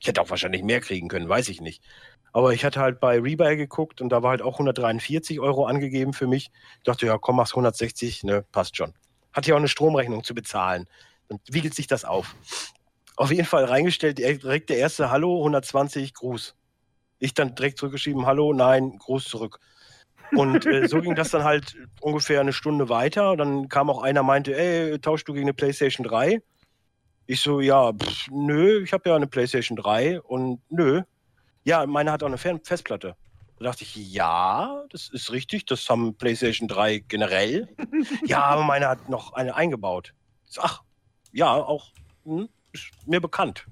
Ich 0.00 0.08
hätte 0.08 0.20
auch 0.20 0.30
wahrscheinlich 0.30 0.62
mehr 0.62 0.80
kriegen 0.80 1.08
können, 1.08 1.28
weiß 1.28 1.48
ich 1.48 1.60
nicht. 1.60 1.82
Aber 2.32 2.52
ich 2.52 2.64
hatte 2.64 2.80
halt 2.80 3.00
bei 3.00 3.18
Rebuy 3.20 3.56
geguckt 3.56 4.00
und 4.00 4.08
da 4.10 4.22
war 4.22 4.30
halt 4.30 4.42
auch 4.42 4.54
143 4.54 5.40
Euro 5.40 5.66
angegeben 5.66 6.12
für 6.12 6.26
mich. 6.26 6.50
Ich 6.78 6.82
dachte, 6.84 7.06
ja, 7.06 7.16
komm, 7.16 7.36
mach's 7.36 7.52
160, 7.52 8.24
ne, 8.24 8.44
passt 8.52 8.76
schon. 8.76 8.92
Hat 9.32 9.46
ja 9.46 9.54
auch 9.54 9.58
eine 9.58 9.68
Stromrechnung 9.68 10.24
zu 10.24 10.34
bezahlen. 10.34 10.86
Dann 11.28 11.38
wiegelt 11.48 11.74
sich 11.74 11.86
das 11.86 12.04
auf. 12.04 12.34
Auf 13.16 13.30
jeden 13.30 13.46
Fall 13.46 13.64
reingestellt, 13.64 14.18
direkt 14.18 14.68
der 14.70 14.78
erste 14.78 15.10
Hallo, 15.10 15.38
120, 15.38 16.12
Gruß. 16.14 16.56
Ich 17.20 17.32
dann 17.34 17.54
direkt 17.54 17.78
zurückgeschrieben, 17.78 18.26
Hallo, 18.26 18.52
nein, 18.52 18.98
Gruß 18.98 19.24
zurück. 19.24 19.60
Und 20.32 20.66
äh, 20.66 20.88
so 20.88 21.00
ging 21.00 21.14
das 21.14 21.30
dann 21.30 21.44
halt 21.44 21.76
ungefähr 22.00 22.40
eine 22.40 22.52
Stunde 22.52 22.88
weiter. 22.88 23.36
Dann 23.36 23.68
kam 23.68 23.90
auch 23.90 24.02
einer, 24.02 24.22
meinte, 24.22 24.56
ey, 24.56 24.98
tauschst 24.98 25.28
du 25.28 25.32
gegen 25.32 25.46
eine 25.46 25.54
PlayStation 25.54 26.06
3? 26.06 26.40
Ich 27.26 27.40
so, 27.40 27.60
ja, 27.60 27.92
pff, 27.92 28.28
nö, 28.30 28.82
ich 28.82 28.92
habe 28.92 29.08
ja 29.08 29.16
eine 29.16 29.26
PlayStation 29.26 29.76
3 29.76 30.20
und 30.20 30.60
nö. 30.68 31.02
Ja, 31.64 31.86
meine 31.86 32.12
hat 32.12 32.22
auch 32.22 32.28
eine 32.28 32.38
Fern- 32.38 32.60
Festplatte. 32.62 33.16
Da 33.58 33.64
dachte 33.64 33.84
ich, 33.84 33.94
ja, 33.96 34.84
das 34.90 35.08
ist 35.08 35.32
richtig, 35.32 35.64
das 35.64 35.88
haben 35.88 36.16
PlayStation 36.16 36.68
3 36.68 36.98
generell. 37.08 37.68
ja, 38.26 38.42
aber 38.42 38.64
meine 38.64 38.88
hat 38.88 39.08
noch 39.08 39.32
eine 39.32 39.54
eingebaut. 39.54 40.12
So, 40.44 40.60
ach, 40.62 40.82
ja, 41.32 41.52
auch 41.54 41.92
hm, 42.24 42.48
ist 42.72 42.90
mir 43.06 43.20
bekannt. 43.20 43.66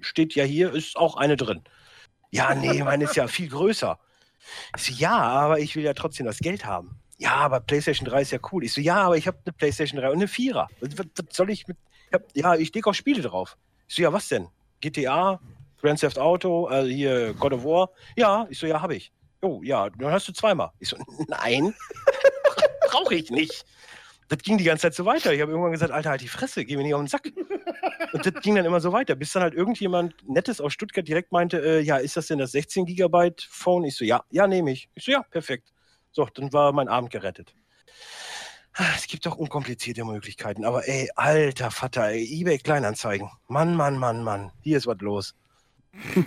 Steht 0.00 0.34
ja 0.34 0.44
hier, 0.44 0.72
ist 0.72 0.96
auch 0.96 1.16
eine 1.16 1.36
drin. 1.36 1.62
Ja, 2.30 2.54
nee, 2.54 2.82
meine 2.82 3.04
ist 3.04 3.14
ja 3.16 3.28
viel 3.28 3.48
größer. 3.48 3.98
Ich 4.76 4.82
so, 4.84 4.92
ja, 4.92 5.16
aber 5.16 5.58
ich 5.60 5.76
will 5.76 5.84
ja 5.84 5.94
trotzdem 5.94 6.26
das 6.26 6.38
Geld 6.38 6.64
haben. 6.64 7.00
Ja, 7.18 7.34
aber 7.34 7.60
PlayStation 7.60 8.08
3 8.08 8.22
ist 8.22 8.30
ja 8.30 8.38
cool. 8.52 8.64
Ich 8.64 8.72
so, 8.72 8.80
ja, 8.80 8.96
aber 8.96 9.16
ich 9.16 9.26
habe 9.26 9.38
eine 9.44 9.52
PlayStation 9.52 10.00
3 10.00 10.10
und 10.10 10.16
eine 10.16 10.28
Vierer. 10.28 10.68
Was, 10.80 10.96
was, 10.96 11.06
was 11.16 11.36
soll 11.36 11.50
ich 11.50 11.66
mit. 11.66 11.76
Ich 12.06 12.14
hab, 12.14 12.22
ja, 12.34 12.54
ich 12.54 12.72
lege 12.72 12.88
auch 12.88 12.94
Spiele 12.94 13.22
drauf. 13.22 13.56
Ich 13.88 13.96
so, 13.96 14.02
ja, 14.02 14.12
was 14.12 14.28
denn? 14.28 14.48
GTA, 14.80 15.40
Grand 15.80 16.00
Theft 16.00 16.18
Auto, 16.18 16.66
also 16.66 16.88
hier 16.88 17.34
God 17.34 17.52
of 17.52 17.64
War. 17.64 17.90
Ja, 18.16 18.46
ich 18.48 18.58
so, 18.58 18.66
ja, 18.66 18.80
habe 18.80 18.94
ich. 18.94 19.12
Oh, 19.42 19.60
ja, 19.62 19.90
dann 19.90 20.12
hast 20.12 20.28
du 20.28 20.32
zweimal. 20.32 20.70
Ich 20.78 20.88
so, 20.88 20.96
nein, 21.28 21.74
brauche 22.90 23.14
ich 23.14 23.30
nicht. 23.30 23.64
Das 24.28 24.38
ging 24.38 24.58
die 24.58 24.64
ganze 24.64 24.82
Zeit 24.82 24.94
so 24.94 25.04
weiter. 25.04 25.32
Ich 25.32 25.40
habe 25.40 25.50
irgendwann 25.50 25.72
gesagt, 25.72 25.90
Alter, 25.90 26.10
halt 26.10 26.20
die 26.20 26.28
Fresse, 26.28 26.64
geh 26.64 26.76
mir 26.76 26.82
nicht 26.82 26.94
auf 26.94 27.00
den 27.00 27.08
Sack. 27.08 27.32
Und 28.12 28.24
das 28.26 28.42
ging 28.42 28.54
dann 28.54 28.64
immer 28.64 28.80
so 28.80 28.92
weiter, 28.92 29.14
bis 29.14 29.32
dann 29.32 29.42
halt 29.42 29.54
irgendjemand 29.54 30.14
Nettes 30.28 30.60
aus 30.60 30.72
Stuttgart 30.72 31.06
direkt 31.06 31.30
meinte, 31.32 31.58
äh, 31.60 31.80
ja, 31.80 31.96
ist 31.98 32.16
das 32.16 32.26
denn 32.28 32.38
das 32.38 32.52
16 32.52 32.86
Gigabyte 32.86 33.42
Phone? 33.50 33.84
Ich 33.84 33.96
so, 33.96 34.04
ja, 34.04 34.22
ja, 34.30 34.46
nehme 34.46 34.70
ich. 34.72 34.88
Ich 34.94 35.04
so, 35.04 35.12
ja, 35.12 35.22
perfekt. 35.22 35.72
So, 36.12 36.26
dann 36.34 36.52
war 36.52 36.72
mein 36.72 36.88
Abend 36.88 37.10
gerettet. 37.10 37.54
Ah, 38.74 38.84
Es 38.96 39.06
gibt 39.08 39.26
doch 39.26 39.36
unkomplizierte 39.36 40.04
Möglichkeiten, 40.04 40.64
aber 40.64 40.86
ey, 40.88 41.10
alter 41.16 41.70
Vater, 41.70 42.08
ey, 42.08 42.24
eBay 42.40 42.58
Kleinanzeigen. 42.58 43.28
Mann, 43.48 43.74
Mann, 43.74 43.98
Mann, 43.98 44.22
Mann, 44.22 44.52
hier 44.62 44.78
ist 44.78 44.86
was 44.86 44.98
los. 45.00 45.34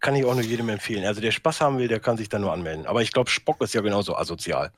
kann 0.00 0.14
ich 0.16 0.24
auch 0.24 0.34
nur 0.34 0.42
jedem 0.44 0.68
empfehlen. 0.68 1.04
Also 1.06 1.20
der 1.20 1.30
Spaß 1.30 1.60
haben 1.60 1.78
will, 1.78 1.88
der 1.88 2.00
kann 2.00 2.16
sich 2.16 2.28
da 2.28 2.38
nur 2.38 2.52
anmelden. 2.52 2.86
Aber 2.86 3.00
ich 3.02 3.12
glaube, 3.12 3.30
Spock 3.30 3.60
ist 3.62 3.74
ja 3.74 3.80
genauso 3.80 4.16
asozial. 4.16 4.70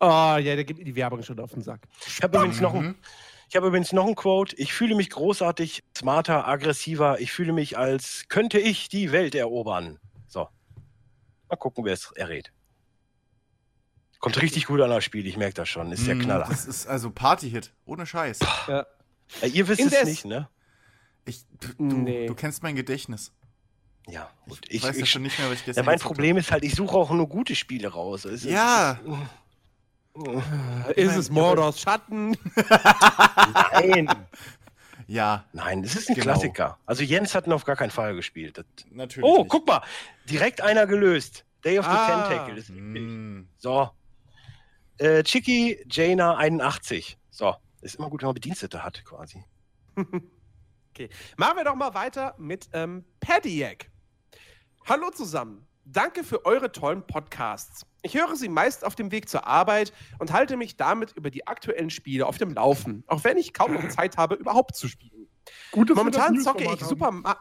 Oh, 0.00 0.06
ja, 0.06 0.40
der 0.40 0.64
gibt 0.64 0.78
mir 0.78 0.84
die 0.84 0.94
Werbung 0.94 1.22
schon 1.22 1.38
auf 1.40 1.52
den 1.52 1.62
Sack. 1.62 1.80
Ich 2.06 2.22
habe 2.22 2.36
übrigens, 2.36 2.60
noch 2.60 2.74
ein- 2.74 2.82
Mhm. 2.88 2.94
Ich 3.48 3.56
hab 3.56 3.64
übrigens 3.64 3.92
noch 3.92 4.06
ein 4.06 4.14
Quote. 4.14 4.54
Ich 4.56 4.72
fühle 4.72 4.94
mich 4.94 5.10
großartig, 5.10 5.82
smarter, 5.96 6.46
aggressiver. 6.46 7.20
Ich 7.20 7.32
fühle 7.32 7.52
mich, 7.52 7.78
als 7.78 8.24
könnte 8.28 8.58
ich 8.58 8.88
die 8.88 9.10
Welt 9.12 9.34
erobern. 9.34 9.98
So. 10.26 10.48
Mal 11.48 11.56
gucken, 11.56 11.84
wer 11.84 11.94
es 11.94 12.12
errät. 12.12 12.52
Kommt 14.20 14.40
richtig 14.42 14.66
gut 14.66 14.80
an 14.80 14.90
das 14.90 15.04
Spiel, 15.04 15.26
ich 15.26 15.36
merke 15.36 15.54
das 15.54 15.68
schon. 15.68 15.92
Ist 15.92 16.06
der 16.06 16.16
Mm, 16.16 16.20
Knaller. 16.22 16.46
Das 16.48 16.66
ist 16.66 16.86
also 16.88 17.10
Party-Hit, 17.10 17.72
ohne 17.84 18.04
Scheiß. 18.04 18.40
Ja. 18.66 18.86
Ja, 19.42 19.48
ihr 19.48 19.68
wisst 19.68 19.80
Indes- 19.80 20.00
es 20.00 20.04
nicht, 20.08 20.24
ne? 20.24 20.48
Ich, 21.24 21.44
du, 21.78 21.84
Nee. 21.84 22.26
du 22.26 22.34
kennst 22.34 22.62
mein 22.62 22.74
Gedächtnis. 22.74 23.32
Ja, 24.08 24.30
gut. 24.48 24.60
Ich, 24.68 24.76
Ich, 24.76 24.82
weiß 24.82 24.96
ja 24.96 25.02
ich, 25.04 25.10
schon 25.10 25.22
nicht 25.22 25.38
mehr, 25.38 25.48
was 25.48 25.54
ich 25.54 25.60
ja, 25.60 25.66
gestern 25.66 25.84
mein 25.84 25.96
gezockt 25.96 26.14
Problem 26.14 26.36
ist 26.38 26.50
halt, 26.50 26.64
ich 26.64 26.74
suche 26.74 26.96
auch 26.96 27.10
nur 27.10 27.28
gute 27.28 27.54
Spiele 27.54 27.88
raus. 27.88 28.24
Es 28.24 28.42
Ja. 28.44 28.92
Ist 28.92 29.00
es 30.96 31.30
Mordors 31.30 31.80
Schatten? 31.80 32.36
Nein. 33.72 34.08
Ja, 35.10 35.46
Nein, 35.54 35.82
es 35.84 35.96
ist 35.96 36.10
ein 36.10 36.16
Genau. 36.16 36.24
Klassiker. 36.26 36.76
Also 36.84 37.02
Jens 37.02 37.34
hat 37.34 37.46
ihn 37.46 37.52
auf 37.54 37.64
gar 37.64 37.76
keinen 37.76 37.90
Fall 37.90 38.14
gespielt. 38.14 38.58
Das 38.58 38.66
natürlich. 38.90 39.26
oh, 39.26 39.38
nicht. 39.38 39.48
guck 39.48 39.66
mal. 39.66 39.80
Direkt 40.28 40.60
einer 40.60 40.86
gelöst. 40.86 41.46
Day 41.64 41.78
of 41.78 41.86
the 41.86 41.90
Ah. 41.90 42.28
Tentacle. 42.28 42.58
Ist. 42.58 42.68
Mm, 42.68 43.44
So. 43.56 43.88
Äh, 44.98 45.22
Chicky 45.22 45.82
Jaina 45.90 46.36
81. 46.36 47.16
So. 47.30 47.54
Ist 47.80 47.94
immer 47.94 48.10
gut, 48.10 48.20
wenn 48.20 48.26
man 48.26 48.34
Bedienstete 48.34 48.84
hat, 48.84 49.02
quasi. 49.04 49.42
Okay. 50.94 51.08
Machen 51.38 51.56
wir 51.56 51.64
doch 51.64 51.76
mal 51.76 51.94
weiter 51.94 52.34
mit 52.38 52.68
ähm, 52.72 53.04
Padiac. 53.20 53.88
Hallo 54.86 55.10
zusammen. 55.10 55.64
Danke 55.84 56.22
für 56.24 56.44
eure 56.44 56.70
tollen 56.72 57.06
Podcasts. 57.06 57.86
Ich 58.02 58.14
höre 58.14 58.36
sie 58.36 58.48
meist 58.48 58.84
auf 58.84 58.94
dem 58.94 59.10
Weg 59.10 59.28
zur 59.28 59.46
Arbeit 59.46 59.92
und 60.18 60.32
halte 60.32 60.56
mich 60.56 60.76
damit 60.76 61.12
über 61.16 61.30
die 61.30 61.46
aktuellen 61.46 61.90
Spiele 61.90 62.26
auf 62.26 62.38
dem 62.38 62.54
Laufen, 62.54 63.04
auch 63.06 63.24
wenn 63.24 63.36
ich 63.36 63.52
kaum 63.52 63.74
noch 63.74 63.88
Zeit 63.88 64.16
habe, 64.16 64.36
überhaupt 64.36 64.76
zu 64.76 64.88
spielen. 64.88 65.28
Gut, 65.72 65.94
Momentan 65.94 66.38
zocke 66.40 66.64
ich. 66.64 66.84
Super 66.84 67.10
Ma 67.10 67.36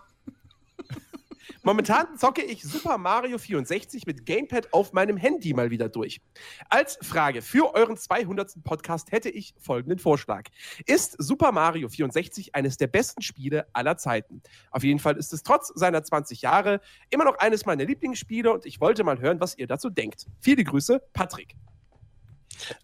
Momentan 1.67 2.17
zocke 2.17 2.43
ich 2.43 2.63
Super 2.63 2.97
Mario 2.97 3.37
64 3.37 4.07
mit 4.07 4.25
Gamepad 4.25 4.71
auf 4.71 4.93
meinem 4.93 5.17
Handy 5.17 5.53
mal 5.53 5.69
wieder 5.69 5.89
durch. 5.89 6.21
Als 6.69 6.97
Frage 7.01 7.41
für 7.41 7.75
euren 7.75 7.97
200. 7.97 8.63
Podcast 8.63 9.11
hätte 9.11 9.29
ich 9.29 9.53
folgenden 9.59 9.99
Vorschlag. 9.99 10.43
Ist 10.85 11.21
Super 11.21 11.51
Mario 11.51 11.89
64 11.89 12.55
eines 12.55 12.77
der 12.77 12.87
besten 12.87 13.21
Spiele 13.21 13.67
aller 13.73 13.97
Zeiten? 13.97 14.41
Auf 14.71 14.85
jeden 14.85 14.99
Fall 14.99 15.17
ist 15.17 15.33
es 15.33 15.43
trotz 15.43 15.67
seiner 15.75 16.01
20 16.01 16.41
Jahre 16.41 16.79
immer 17.09 17.25
noch 17.25 17.37
eines 17.37 17.65
meiner 17.65 17.83
Lieblingsspiele 17.83 18.49
und 18.49 18.65
ich 18.65 18.79
wollte 18.79 19.03
mal 19.03 19.19
hören, 19.19 19.41
was 19.41 19.57
ihr 19.57 19.67
dazu 19.67 19.89
denkt. 19.89 20.25
Viele 20.39 20.63
Grüße, 20.63 21.03
Patrick. 21.11 21.53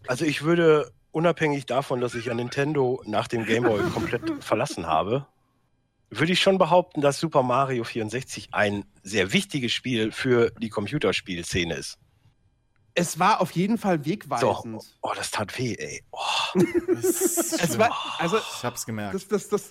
Also 0.06 0.26
ich 0.26 0.42
würde, 0.42 0.92
unabhängig 1.10 1.64
davon, 1.64 2.02
dass 2.02 2.14
ich 2.14 2.26
ja 2.26 2.34
Nintendo 2.34 3.02
nach 3.06 3.28
dem 3.28 3.46
Game 3.46 3.62
Boy 3.62 3.80
komplett 3.94 4.44
verlassen 4.44 4.86
habe, 4.86 5.26
würde 6.18 6.32
ich 6.32 6.40
schon 6.40 6.58
behaupten, 6.58 7.00
dass 7.00 7.18
Super 7.18 7.42
Mario 7.42 7.84
64 7.84 8.48
ein 8.52 8.84
sehr 9.02 9.32
wichtiges 9.32 9.72
Spiel 9.72 10.12
für 10.12 10.50
die 10.58 10.68
Computerspielszene 10.68 11.74
ist. 11.74 11.98
Es 12.94 13.18
war 13.18 13.40
auf 13.40 13.50
jeden 13.52 13.76
Fall 13.76 13.98
So. 13.98 14.10
wegweisend. 14.10 14.82
Oh, 15.02 15.12
das 15.16 15.30
tat 15.30 15.58
weh, 15.58 15.74
ey. 15.74 16.04
Oh. 16.12 16.18
es 16.92 17.78
war, 17.78 17.90
also, 18.18 18.38
ich 18.38 18.64
hab's 18.64 18.86
gemerkt. 18.86 19.14
das, 19.14 19.26
das, 19.26 19.48
das, 19.48 19.70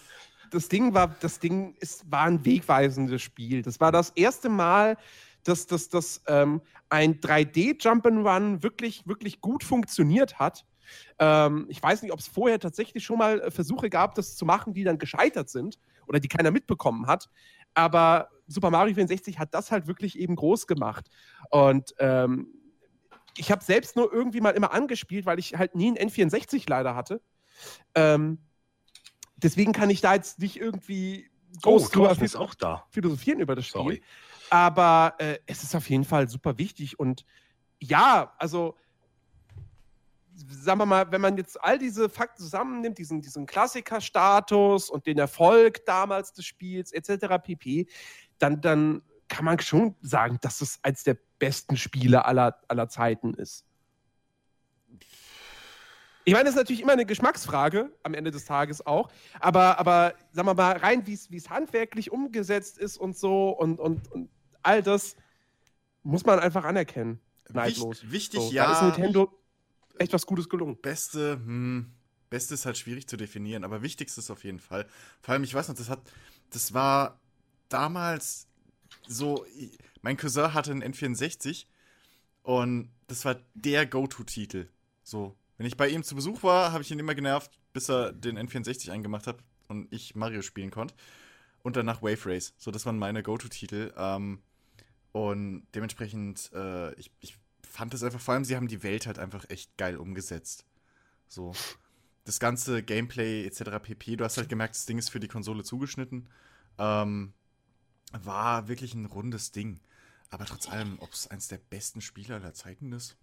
das 0.52 0.68
Ding 0.68 0.94
war, 0.94 1.15
das 1.20 1.40
Ding 1.40 1.76
ist, 1.80 2.10
war 2.11 2.24
ein 2.24 2.44
wegweisendes 2.44 3.22
Spiel. 3.22 3.61
Das 3.61 3.80
war 3.80 3.91
das 3.91 4.10
erste 4.10 4.49
Mal, 4.49 4.98
dass, 5.44 5.68
dass, 5.68 5.88
dass 5.90 6.22
ähm, 6.28 6.61
ein 6.90 7.20
3D-Jump'n'Run 7.22 8.61
wirklich, 8.61 9.07
wirklich 9.07 9.40
gut 9.40 9.64
funktioniert 9.64 10.40
hat. 10.40 10.65
Ähm, 11.18 11.65
ich 11.70 11.82
weiß 11.82 12.02
nicht, 12.02 12.11
ob 12.11 12.20
es 12.20 12.28
vorher 12.28 12.60
tatsächlich 12.60 13.06
schon 13.06 13.18
mal 13.18 13.40
äh, 13.40 13.52
Versuche 13.52 13.90
gab, 13.90 14.15
das 14.15 14.36
zu 14.36 14.45
machen, 14.45 14.74
die 14.74 14.84
dann 14.84 14.98
gescheitert 14.98 15.49
sind 15.49 15.80
oder 16.08 16.20
die 16.20 16.28
keiner 16.28 16.52
mitbekommen 16.52 17.08
hat. 17.08 17.30
Aber 17.74 18.30
Super 18.48 18.70
Mario 18.70 18.94
64 18.96 19.40
hat 19.40 19.54
das 19.54 19.72
halt 19.72 19.88
wirklich 19.88 20.18
eben 20.20 20.36
groß 20.36 20.68
gemacht. 20.68 21.10
Und 21.50 21.94
ähm, 22.00 22.48
ich 23.38 23.52
habe 23.52 23.64
selbst 23.64 23.96
nur 23.96 24.12
irgendwie 24.14 24.42
mal 24.42 24.52
immer 24.52 24.74
angespielt, 24.74 25.26
weil 25.26 25.40
ich 25.40 25.56
halt 25.56 25.76
nie 25.76 25.88
einen 25.88 26.10
N64 26.10 26.66
leider 26.68 26.96
hatte. 26.96 27.22
Ähm, 27.96 28.40
deswegen 29.38 29.74
kann 29.74 29.90
ich 29.90 30.02
da 30.02 30.14
jetzt 30.14 30.40
nicht 30.40 30.58
irgendwie 30.60 31.30
Oh, 31.58 31.78
groß 31.78 31.92
drüber 31.92 32.08
Thorsten 32.08 32.26
ist 32.26 32.36
auch 32.36 32.56
da. 32.56 32.86
philosophieren 32.90 33.40
über 33.40 33.56
das 33.56 33.68
Spiel. 33.68 33.82
Sorry. 33.82 34.04
Aber 34.50 35.14
äh, 35.20 35.38
es 35.46 35.64
ist 35.64 35.76
auf 35.76 35.90
jeden 35.90 36.04
Fall 36.04 36.28
super 36.28 36.58
wichtig. 36.58 37.00
Und 37.00 37.26
ja, 37.80 38.34
also 38.40 38.76
sagen 40.36 40.80
wir 40.80 40.86
mal, 40.86 41.12
wenn 41.12 41.22
man 41.22 41.38
jetzt 41.38 41.62
all 41.64 41.78
diese 41.78 42.10
Fakten 42.10 42.42
zusammennimmt, 42.42 42.98
diesen, 42.98 43.22
diesen 43.22 43.46
Klassikerstatus 43.46 44.90
und 44.90 45.06
den 45.06 45.18
Erfolg 45.18 45.86
damals 45.86 46.34
des 46.34 46.46
Spiels 46.46 46.92
etc. 46.92 47.38
pp., 47.44 47.88
dann, 48.40 48.62
dann 48.62 49.02
kann 49.28 49.46
man 49.46 49.60
schon 49.60 49.96
sagen, 50.02 50.38
dass 50.42 50.62
es 50.62 50.80
eines 50.84 51.04
der 51.04 51.18
besten 51.40 51.78
Spiele 51.78 52.26
aller, 52.26 52.60
aller 52.68 52.90
Zeiten 52.90 53.34
ist. 53.34 53.66
Ich 56.26 56.34
meine, 56.34 56.46
das 56.46 56.54
ist 56.54 56.60
natürlich 56.60 56.82
immer 56.82 56.94
eine 56.94 57.06
Geschmacksfrage 57.06 57.92
am 58.02 58.14
Ende 58.14 58.32
des 58.32 58.46
Tages 58.46 58.86
auch, 58.86 59.10
aber, 59.42 59.78
aber 59.78 60.14
sagen 60.32 60.48
wir 60.48 60.54
mal, 60.54 60.78
rein 60.78 61.06
wie 61.06 61.14
es 61.14 61.50
handwerklich 61.50 62.12
umgesetzt 62.12 62.78
ist 62.78 62.98
und 62.98 63.18
so 63.18 63.50
und, 63.50 63.80
und, 63.80 64.10
und 64.12 64.30
all 64.62 64.82
das 64.82 65.18
muss 66.02 66.26
man 66.26 66.40
einfach 66.40 66.64
anerkennen. 66.64 67.20
Neidlos. 67.52 68.04
Wicht, 68.04 68.12
wichtig, 68.12 68.40
So, 68.40 68.52
ja. 68.52 68.68
Da 68.68 68.74
ist 68.74 68.98
Nintendo 68.98 69.32
echt 69.98 70.14
was 70.14 70.26
Gutes 70.26 70.49
gelungen. 70.49 70.78
Beste, 70.82 71.34
hm, 71.34 71.91
Beste 72.30 72.53
ist 72.53 72.65
halt 72.65 72.78
schwierig 72.78 73.07
zu 73.07 73.18
definieren, 73.18 73.64
aber 73.64 73.82
wichtigste 73.82 74.20
ist 74.20 74.32
auf 74.32 74.44
jeden 74.44 74.60
Fall. 74.60 74.88
Vor 75.22 75.34
allem, 75.34 75.44
ich 75.44 75.53
weiß 75.53 75.68
noch, 75.68 75.76
das 75.76 75.90
hat, 75.90 76.02
das 76.49 76.74
war 76.74 77.20
damals 77.70 78.48
so, 79.07 79.45
mein 80.02 80.18
Cousin 80.18 80.53
hatte 80.53 80.72
einen 80.72 80.84
N64 80.84 81.65
und 82.44 82.90
das 83.07 83.26
war 83.26 83.38
der 83.53 83.86
Go-To-Titel. 83.86 84.68
So, 85.03 85.36
wenn 85.57 85.65
ich 85.65 85.78
bei 85.78 85.90
ihm 85.90 86.03
zu 86.03 86.15
Besuch 86.15 86.44
war, 86.44 86.72
habe 86.72 86.84
ich 86.84 86.91
ihn 86.91 86.99
immer 86.99 87.15
genervt, 87.15 87.60
bis 87.74 87.90
er 87.90 88.14
den 88.14 88.38
N64 88.38 88.91
eingemacht 88.91 89.28
hat 89.28 89.38
und 89.68 89.91
ich 89.94 90.15
Mario 90.15 90.41
spielen 90.41 90.72
konnte. 90.72 90.95
Und 91.61 91.78
danach 91.78 92.02
Wave 92.02 92.26
Race. 92.26 92.53
So, 92.57 92.72
das 92.72 92.86
waren 92.86 92.99
meine 92.99 93.24
Go-To-Titel. 93.24 93.94
Ähm, 93.95 94.41
und 95.14 95.65
dementsprechend, 95.74 96.52
äh, 96.53 96.94
ich, 96.95 97.11
ich 97.22 97.38
fand 97.74 97.94
es 97.95 98.04
einfach, 98.04 98.20
vor 98.20 98.36
allem, 98.36 98.45
sie 98.45 98.56
haben 98.56 98.68
die 98.68 98.84
Welt 98.84 99.08
halt 99.08 99.18
einfach 99.18 99.50
echt 99.50 99.76
geil 99.78 99.98
umgesetzt. 99.98 100.64
So. 101.28 101.54
Das 102.24 102.40
ganze 102.40 102.84
Gameplay 102.84 103.45
etc. 103.45 103.82
pp. 103.82 104.16
Du 104.16 104.24
hast 104.24 104.38
halt 104.38 104.48
gemerkt, 104.48 104.76
das 104.76 104.86
Ding 104.86 105.00
ist 105.00 105.10
für 105.10 105.20
die 105.20 105.28
Konsole 105.28 105.64
zugeschnitten. 105.64 106.30
Ähm, 106.78 107.34
war 108.12 108.68
wirklich 108.68 108.94
ein 108.94 109.06
rundes 109.06 109.52
Ding. 109.52 109.80
Aber 110.30 110.45
trotz 110.45 110.70
allem, 110.70 111.00
ob 111.00 111.12
es 111.14 111.28
eins 111.28 111.48
der 111.48 111.58
besten 111.58 112.02
Spiele 112.02 112.36
aller 112.36 112.54
Zeiten 112.54 112.91
ist. 112.91 113.18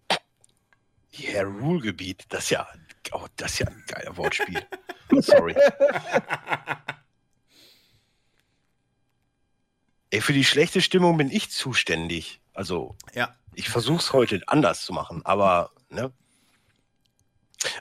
Yeah, 1.16 1.44
Ruhrgebiet. 1.44 2.26
Das 2.28 2.44
ist 2.44 2.50
ja, 2.50 2.66
oh, 3.12 3.26
das 3.36 3.52
ist 3.52 3.58
ja 3.60 3.68
ein 3.68 3.84
geiler 3.86 4.16
Wortspiel. 4.16 4.66
Sorry. 5.20 5.54
Ey, 10.10 10.20
für 10.20 10.32
die 10.32 10.44
schlechte 10.44 10.80
Stimmung 10.80 11.16
bin 11.16 11.30
ich 11.30 11.50
zuständig. 11.50 12.40
Also, 12.52 12.96
Ja. 13.14 13.36
ich 13.54 13.68
versuche 13.68 13.98
es 14.00 14.12
heute 14.12 14.40
anders 14.46 14.82
zu 14.84 14.92
machen, 14.92 15.24
aber, 15.24 15.70
ne? 15.88 16.12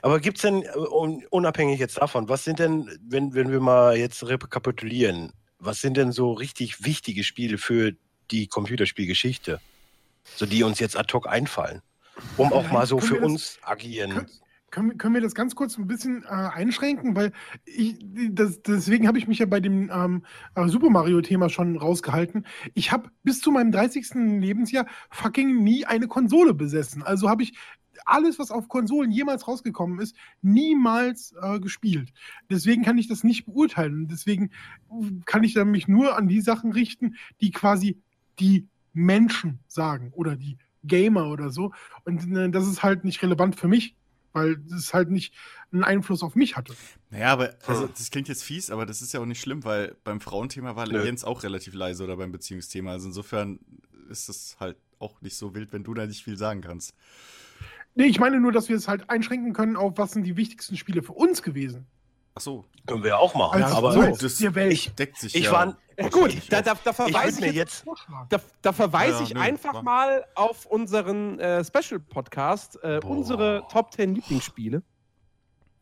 Aber 0.02 0.20
gibt 0.20 0.36
es 0.38 0.42
denn, 0.42 0.62
äh, 0.62 0.68
un- 0.76 1.24
unabhängig 1.30 1.80
jetzt 1.80 1.96
davon, 1.98 2.28
was 2.28 2.44
sind 2.44 2.58
denn, 2.58 2.90
wenn, 3.02 3.34
wenn 3.34 3.50
wir 3.50 3.60
mal 3.60 3.96
jetzt 3.96 4.24
rekapitulieren, 4.26 5.32
was 5.58 5.80
sind 5.80 5.96
denn 5.96 6.12
so 6.12 6.32
richtig 6.32 6.84
wichtige 6.84 7.24
Spiele 7.24 7.58
für 7.58 7.92
die 8.30 8.46
Computerspielgeschichte? 8.46 9.60
So 10.36 10.46
die 10.46 10.62
uns 10.62 10.78
jetzt 10.78 10.96
ad 10.96 11.12
hoc 11.12 11.26
einfallen. 11.26 11.82
Um 12.36 12.52
auch 12.52 12.70
mal 12.70 12.86
so 12.86 13.00
für 13.00 13.18
uns 13.18 13.58
agieren. 13.62 14.28
Können, 14.70 14.98
können, 14.98 15.14
wir- 15.14 15.20
das 15.20 15.34
ganz 15.34 15.54
kurz 15.54 15.76
ein 15.78 15.86
bisschen 15.86 16.22
äh, 16.24 16.28
einschränken? 16.28 17.16
Weil 17.16 17.32
ich, 17.64 17.96
das, 18.30 18.62
deswegen 18.62 19.08
habe 19.08 19.18
ich 19.18 19.26
mich 19.26 19.38
ja 19.38 19.46
bei 19.46 19.60
dem 19.60 19.90
ähm, 19.92 20.24
äh, 20.54 20.68
Super 20.68 20.90
Mario-Thema 20.90 21.48
schon 21.48 21.76
rausgehalten. 21.76 22.46
Ich 22.74 22.92
habe 22.92 23.10
bis 23.24 23.40
zu 23.40 23.50
meinem 23.50 23.72
30. 23.72 24.14
Lebensjahr 24.14 24.86
fucking 25.10 25.62
nie 25.62 25.84
eine 25.86 26.06
Konsole 26.06 26.54
besessen. 26.54 27.02
Also 27.02 27.28
habe 27.28 27.42
ich 27.42 27.54
alles, 28.06 28.38
was 28.38 28.50
auf 28.50 28.68
Konsolen 28.68 29.10
jemals 29.10 29.46
rausgekommen 29.46 29.98
ist, 29.98 30.16
niemals 30.42 31.34
äh, 31.42 31.58
gespielt. 31.60 32.12
Deswegen 32.48 32.82
kann 32.82 32.98
ich 32.98 33.08
das 33.08 33.24
nicht 33.24 33.46
beurteilen. 33.46 34.08
Deswegen 34.08 34.50
kann 35.26 35.44
ich 35.44 35.56
mich 35.56 35.88
nur 35.88 36.16
an 36.16 36.28
die 36.28 36.40
Sachen 36.40 36.72
richten, 36.72 37.16
die 37.40 37.50
quasi 37.50 38.00
die 38.38 38.68
Menschen 38.92 39.60
sagen 39.66 40.10
oder 40.14 40.36
die 40.36 40.58
Gamer 40.84 41.26
oder 41.28 41.50
so. 41.50 41.72
Und 42.04 42.34
äh, 42.36 42.50
das 42.50 42.66
ist 42.66 42.82
halt 42.82 43.04
nicht 43.04 43.22
relevant 43.22 43.56
für 43.56 43.68
mich. 43.68 43.96
Weil 44.32 44.62
es 44.74 44.94
halt 44.94 45.10
nicht 45.10 45.34
einen 45.72 45.84
Einfluss 45.84 46.22
auf 46.22 46.34
mich 46.34 46.56
hatte. 46.56 46.74
Naja, 47.10 47.32
aber 47.32 47.54
also, 47.66 47.86
das 47.86 48.10
klingt 48.10 48.28
jetzt 48.28 48.42
fies, 48.42 48.70
aber 48.70 48.86
das 48.86 49.02
ist 49.02 49.12
ja 49.12 49.20
auch 49.20 49.26
nicht 49.26 49.40
schlimm, 49.40 49.64
weil 49.64 49.96
beim 50.04 50.20
Frauenthema 50.20 50.76
war 50.76 50.86
Nö. 50.86 51.04
Jens 51.04 51.24
auch 51.24 51.42
relativ 51.42 51.74
leise 51.74 52.04
oder 52.04 52.16
beim 52.16 52.32
Beziehungsthema. 52.32 52.92
Also 52.92 53.08
insofern 53.08 53.60
ist 54.08 54.28
das 54.28 54.56
halt 54.60 54.76
auch 54.98 55.20
nicht 55.22 55.36
so 55.36 55.54
wild, 55.54 55.72
wenn 55.72 55.84
du 55.84 55.94
da 55.94 56.06
nicht 56.06 56.24
viel 56.24 56.36
sagen 56.36 56.60
kannst. 56.60 56.94
Nee, 57.94 58.04
ich 58.04 58.20
meine 58.20 58.40
nur, 58.40 58.52
dass 58.52 58.68
wir 58.68 58.76
es 58.76 58.88
halt 58.88 59.10
einschränken 59.10 59.52
können 59.52 59.76
auf, 59.76 59.94
was 59.96 60.12
sind 60.12 60.24
die 60.24 60.36
wichtigsten 60.36 60.76
Spiele 60.76 61.02
für 61.02 61.12
uns 61.12 61.42
gewesen. 61.42 61.86
Ach 62.34 62.40
so, 62.40 62.64
Können 62.86 63.02
wir 63.04 63.18
auch 63.18 63.34
machen. 63.34 63.62
Also 63.62 63.76
aber 63.76 63.92
so, 63.92 64.02
das 64.02 64.54
Welt. 64.54 64.72
ich, 64.72 64.94
deckt 64.94 65.18
sich 65.18 65.34
ich 65.34 65.44
ja. 65.44 65.52
war, 65.52 65.76
Ja, 65.98 66.08
gut, 66.08 66.34
da, 66.48 66.62
da, 66.62 66.74
da 66.82 66.92
verweise 66.92 67.46
ich, 67.46 67.54
jetzt, 67.54 67.84
da, 68.28 68.40
da 68.62 68.72
verweise 68.72 69.18
Ja, 69.18 69.22
ich 69.24 69.34
nö, 69.34 69.40
einfach 69.40 69.74
mach. 69.74 69.82
mal 69.82 70.24
auf 70.34 70.64
unseren 70.66 71.38
äh, 71.40 71.64
Special-Podcast, 71.64 72.78
äh, 72.82 73.00
unsere 73.04 73.64
Top 73.70 73.92
10 73.92 74.14
Lieblingsspiele. 74.14 74.82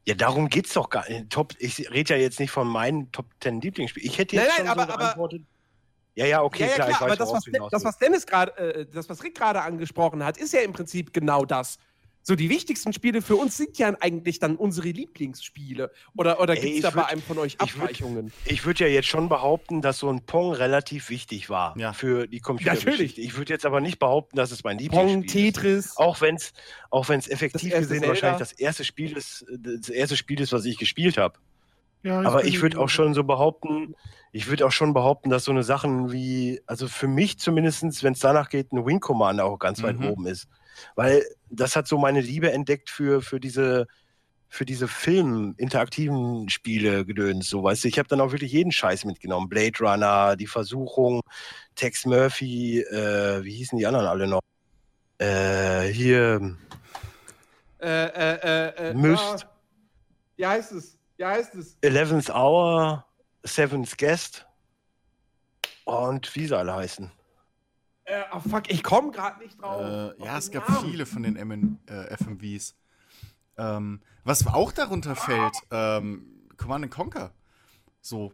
ja, 0.07 0.15
darum 0.15 0.49
geht's 0.49 0.73
doch 0.73 0.89
gar 0.91 1.09
nicht. 1.09 1.31
Top, 1.31 1.53
ich 1.59 1.91
rede 1.91 2.15
ja 2.15 2.20
jetzt 2.20 2.41
nicht 2.41 2.51
von 2.51 2.66
meinen 2.66 3.12
Top 3.12 3.27
10 3.41 3.61
Lieblingsspielen. 3.61 4.11
Ich 4.11 4.19
hätte 4.19 4.37
jetzt 4.37 4.49
Nein, 4.49 4.57
schon 4.57 4.66
nein, 4.66 4.73
aber- 4.73 4.87
so 4.87 4.93
aber- 4.95 5.03
geantwortet. 5.05 5.43
Ja, 6.15 6.27
ja, 6.27 6.43
okay, 6.43 6.65
ja, 6.65 6.69
ja, 6.70 6.75
klar, 6.75 6.87
klar, 6.89 6.97
ich 6.97 7.01
weiß, 7.01 7.07
aber 7.07 7.16
das 7.16 7.33
was, 7.62 7.70
das, 7.70 7.85
was. 7.85 7.99
Dennis 7.99 8.27
gerade, 8.27 8.57
äh, 8.57 8.87
das, 8.87 9.09
was 9.09 9.23
Rick 9.23 9.37
gerade 9.37 9.62
angesprochen 9.62 10.25
hat, 10.25 10.37
ist 10.37 10.53
ja 10.53 10.61
im 10.62 10.73
Prinzip 10.73 11.12
genau 11.12 11.45
das. 11.45 11.79
So, 12.23 12.35
die 12.35 12.51
wichtigsten 12.51 12.93
Spiele 12.93 13.23
für 13.23 13.36
uns 13.36 13.57
sind 13.57 13.78
ja 13.78 13.89
eigentlich 14.01 14.39
dann 14.39 14.57
unsere 14.57 14.89
Lieblingsspiele. 14.89 15.90
Oder, 16.15 16.40
oder 16.40 16.57
gibt 16.57 16.77
es 16.77 16.82
da 16.82 16.90
bei 16.90 17.01
würd- 17.03 17.05
einem 17.07 17.23
von 17.23 17.39
euch 17.39 17.55
ich 17.55 17.59
würd- 17.73 17.82
Abweichungen? 17.82 18.32
Ich 18.45 18.66
würde 18.66 18.85
ja 18.85 18.90
jetzt 18.90 19.09
schon 19.09 19.31
behaupten, 19.31 19.81
dass 19.81 19.99
so 19.99 20.11
ein 20.11 20.20
Pong 20.27 20.53
relativ 20.53 21.09
wichtig 21.09 21.49
war 21.49 21.74
Ja. 21.78 21.95
für 21.95 22.27
die 22.27 22.40
Computergeschichte. 22.40 22.90
Natürlich. 22.90 23.19
Ich 23.19 23.36
würde 23.39 23.53
jetzt 23.55 23.65
aber 23.65 23.81
nicht 23.81 23.99
behaupten, 23.99 24.36
dass 24.36 24.51
es 24.51 24.62
mein 24.62 24.77
Pong, 24.77 24.85
Lieblingsspiel 25.09 25.47
ist. 25.49 25.55
Tetris. 25.55 25.97
Auch 25.97 26.20
wenn 26.20 26.35
es 26.35 26.53
auch 26.90 27.09
wenn's 27.09 27.28
effektiv 27.28 27.73
gesehen 27.73 27.89
Zelda. 27.89 28.09
wahrscheinlich 28.09 28.39
das 28.40 28.53
erste 28.53 28.85
Spiel 28.85 29.16
ist, 29.16 29.47
das 29.59 29.89
erste 29.89 30.16
Spiel 30.19 30.40
ist, 30.40 30.53
was 30.53 30.66
ich 30.66 30.77
gespielt 30.77 31.16
habe. 31.16 31.39
Ja, 32.03 32.20
Aber 32.20 32.45
ich 32.45 32.61
würde 32.62 32.78
auch 32.78 32.89
schon 32.90 33.12
so 33.15 33.24
behaupten, 33.24 33.97
ich 34.32 34.47
würde 34.49 34.66
auch 34.66 34.70
schon 34.73 34.95
behaupten, 34.95 35.31
dass 35.31 35.45
so 35.45 35.51
eine 35.51 35.65
Sachen 35.65 36.12
wie, 36.12 36.61
also 36.66 36.86
für 36.86 37.09
mich 37.09 37.39
zumindest, 37.40 38.03
wenn 38.05 38.12
es 38.12 38.20
danach 38.20 38.51
geht, 38.51 38.70
ein 38.73 38.85
Wing 38.86 39.01
Commander 39.01 39.47
auch 39.47 39.59
ganz 39.59 39.82
weit 39.82 39.99
Mhm. 39.99 40.11
oben 40.11 40.27
ist. 40.27 40.47
Weil 40.95 41.24
das 41.51 41.77
hat 41.77 41.87
so 41.89 41.99
meine 41.99 42.20
Liebe 42.20 42.51
entdeckt 42.53 42.91
für, 42.91 43.23
für 43.23 43.41
diese, 43.41 43.87
für 44.49 44.65
diese 44.65 44.89
Film, 44.89 45.55
interaktiven 45.59 46.49
Spiele 46.49 47.05
gedöns, 47.05 47.49
so 47.49 47.62
weißt 47.62 47.85
du. 47.85 47.89
Ich 47.89 47.99
habe 47.99 48.09
dann 48.09 48.20
auch 48.20 48.33
wirklich 48.33 48.53
jeden 48.53 48.73
Scheiß 48.73 49.05
mitgenommen. 49.05 49.49
Blade 49.49 49.79
Runner, 49.81 50.37
die 50.37 50.47
Versuchung, 50.47 51.20
Tex 51.75 52.07
Murphy, 52.07 52.81
äh, 52.81 53.43
wie 53.45 53.53
hießen 53.53 53.79
die 53.79 53.87
anderen 53.87 54.07
alle 54.07 54.27
noch? 54.27 54.41
Äh, 55.19 55.89
hier, 55.89 56.57
Äh, 57.81 57.87
äh, 57.87 58.35
äh, 58.43 58.91
äh, 58.91 58.95
Myst. 58.95 59.23
ah, 59.23 59.53
wie 60.37 60.47
heißt 60.47 60.73
es? 60.73 60.97
Wie 61.16 61.25
heißt 61.25 61.55
es? 61.57 61.77
11th 61.83 62.31
Hour, 62.33 63.05
Seventh 63.45 63.97
Guest 63.99 64.47
und 65.85 66.35
wie 66.35 66.47
sie 66.47 66.57
alle 66.57 66.75
heißen. 66.75 67.11
Äh, 68.09 68.22
oh 68.32 68.40
fuck, 68.40 68.70
ich 68.70 68.82
komme 68.82 69.10
gerade 69.10 69.39
nicht 69.43 69.60
drauf. 69.60 69.82
Äh, 70.18 70.24
ja, 70.24 70.39
es 70.39 70.51
gab 70.51 70.66
Namen. 70.68 70.90
viele 70.90 71.05
von 71.05 71.22
den 71.22 71.35
MN, 71.35 71.78
äh, 71.89 72.14
FMVs. 72.16 72.74
Ähm, 73.59 74.01
was 74.24 74.47
auch 74.47 74.72
darunter 74.72 75.14
fällt, 75.14 75.55
ähm, 75.70 76.48
Command 76.56 76.90
Conquer. 76.90 77.32
So, 78.01 78.32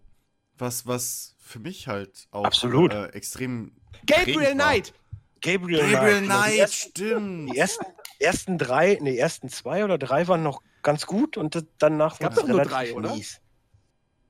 was, 0.58 0.86
was 0.86 1.34
für 1.40 1.58
mich 1.58 1.88
halt 1.88 2.28
auch 2.30 2.44
Absolut. 2.44 2.92
Äh, 2.92 3.06
extrem. 3.08 3.72
Gabriel 4.06 4.40
war. 4.40 4.52
Knight. 4.52 4.94
Gabriel, 5.40 5.90
Gabriel 5.90 6.20
genau. 6.20 6.34
Die 6.42 6.42
Knight, 6.50 6.58
ersten, 6.58 6.90
stimmt. 6.90 7.52
die 7.52 7.58
ersten, 7.58 7.84
ersten 8.20 8.58
drei, 8.58 8.98
nee, 9.00 9.16
ersten 9.16 9.48
zwei 9.48 9.84
oder 9.84 9.98
drei 9.98 10.28
waren 10.28 10.42
noch 10.44 10.62
ganz 10.82 11.04
gut 11.06 11.36
und 11.36 11.54
das- 11.56 11.64
danach 11.78 12.16
doch 12.18 12.30
nur 12.46 12.58
relativ 12.60 12.70
drei, 12.70 12.94
oder? 12.94 13.12
mies. 13.14 13.40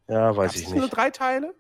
Ja, 0.09 0.35
weiß 0.37 0.53
Gab's 0.53 0.63
ich 0.63 0.71
nur 0.71 0.85
nicht. 0.85 0.97
drei 0.97 1.11
Teile? 1.11 1.55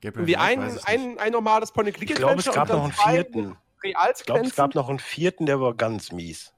Gabriel 0.00 0.26
Wie 0.26 0.34
Knight 0.34 0.58
ein, 0.58 0.78
ein, 0.84 1.18
ein 1.18 1.32
normales 1.32 1.72
point 1.72 1.88
Ich 1.88 2.14
glaube, 2.14 2.40
es 2.40 2.50
gab 2.50 2.68
noch 2.68 2.84
einen 2.84 2.92
vierten. 2.92 3.56
Ich 3.82 4.24
glaube, 4.24 4.46
es 4.46 4.54
gab 4.54 4.74
noch 4.74 4.88
einen 4.88 4.98
vierten, 4.98 5.46
der 5.46 5.60
war 5.60 5.74
ganz 5.74 6.12
mies. 6.12 6.52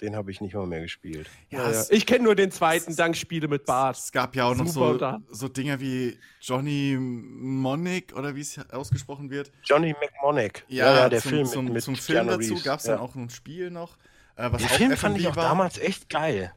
Den 0.00 0.14
habe 0.14 0.30
ich 0.30 0.42
nicht 0.42 0.54
mal 0.54 0.66
mehr 0.66 0.82
gespielt. 0.82 1.30
Ja, 1.48 1.70
Ja, 1.70 1.72
ja. 1.72 1.84
Ich 1.88 2.04
kenne 2.04 2.24
nur 2.24 2.34
den 2.34 2.50
zweiten 2.50 2.94
dank 2.96 3.16
Spiele 3.16 3.48
mit 3.48 3.64
Bart. 3.64 3.96
es 3.96 4.12
gab 4.12 4.36
ja 4.36 4.44
auch 4.44 4.54
noch 4.54 4.66
Super 4.66 5.20
so, 5.28 5.34
so 5.34 5.48
Dinger 5.48 5.80
wie 5.80 6.18
Johnny 6.40 6.98
Monic 6.98 8.14
oder 8.14 8.34
wie 8.34 8.42
es 8.42 8.58
ausgesprochen 8.70 9.30
wird. 9.30 9.50
Johnny 9.64 9.94
McMonagh. 9.98 10.64
der 11.08 11.22
zum, 11.22 11.30
Film 11.30 11.46
zum, 11.46 11.64
mit, 11.64 11.74
mit 11.74 11.82
zum 11.82 11.96
Film 11.96 12.26
Keanu 12.26 12.42
dazu 12.42 12.62
gab 12.62 12.80
es 12.80 12.86
ja. 12.86 12.92
dann 12.92 13.00
auch 13.00 13.14
ein 13.14 13.30
Spiel 13.30 13.70
noch. 13.70 13.96
Äh, 14.36 14.52
was 14.52 14.60
Den 14.60 14.70
auch 14.70 14.74
Film 14.74 14.96
fand 14.98 15.18
ich 15.18 15.28
auch 15.28 15.36
war. 15.36 15.44
damals 15.44 15.78
echt 15.78 16.10
geil. 16.10 16.52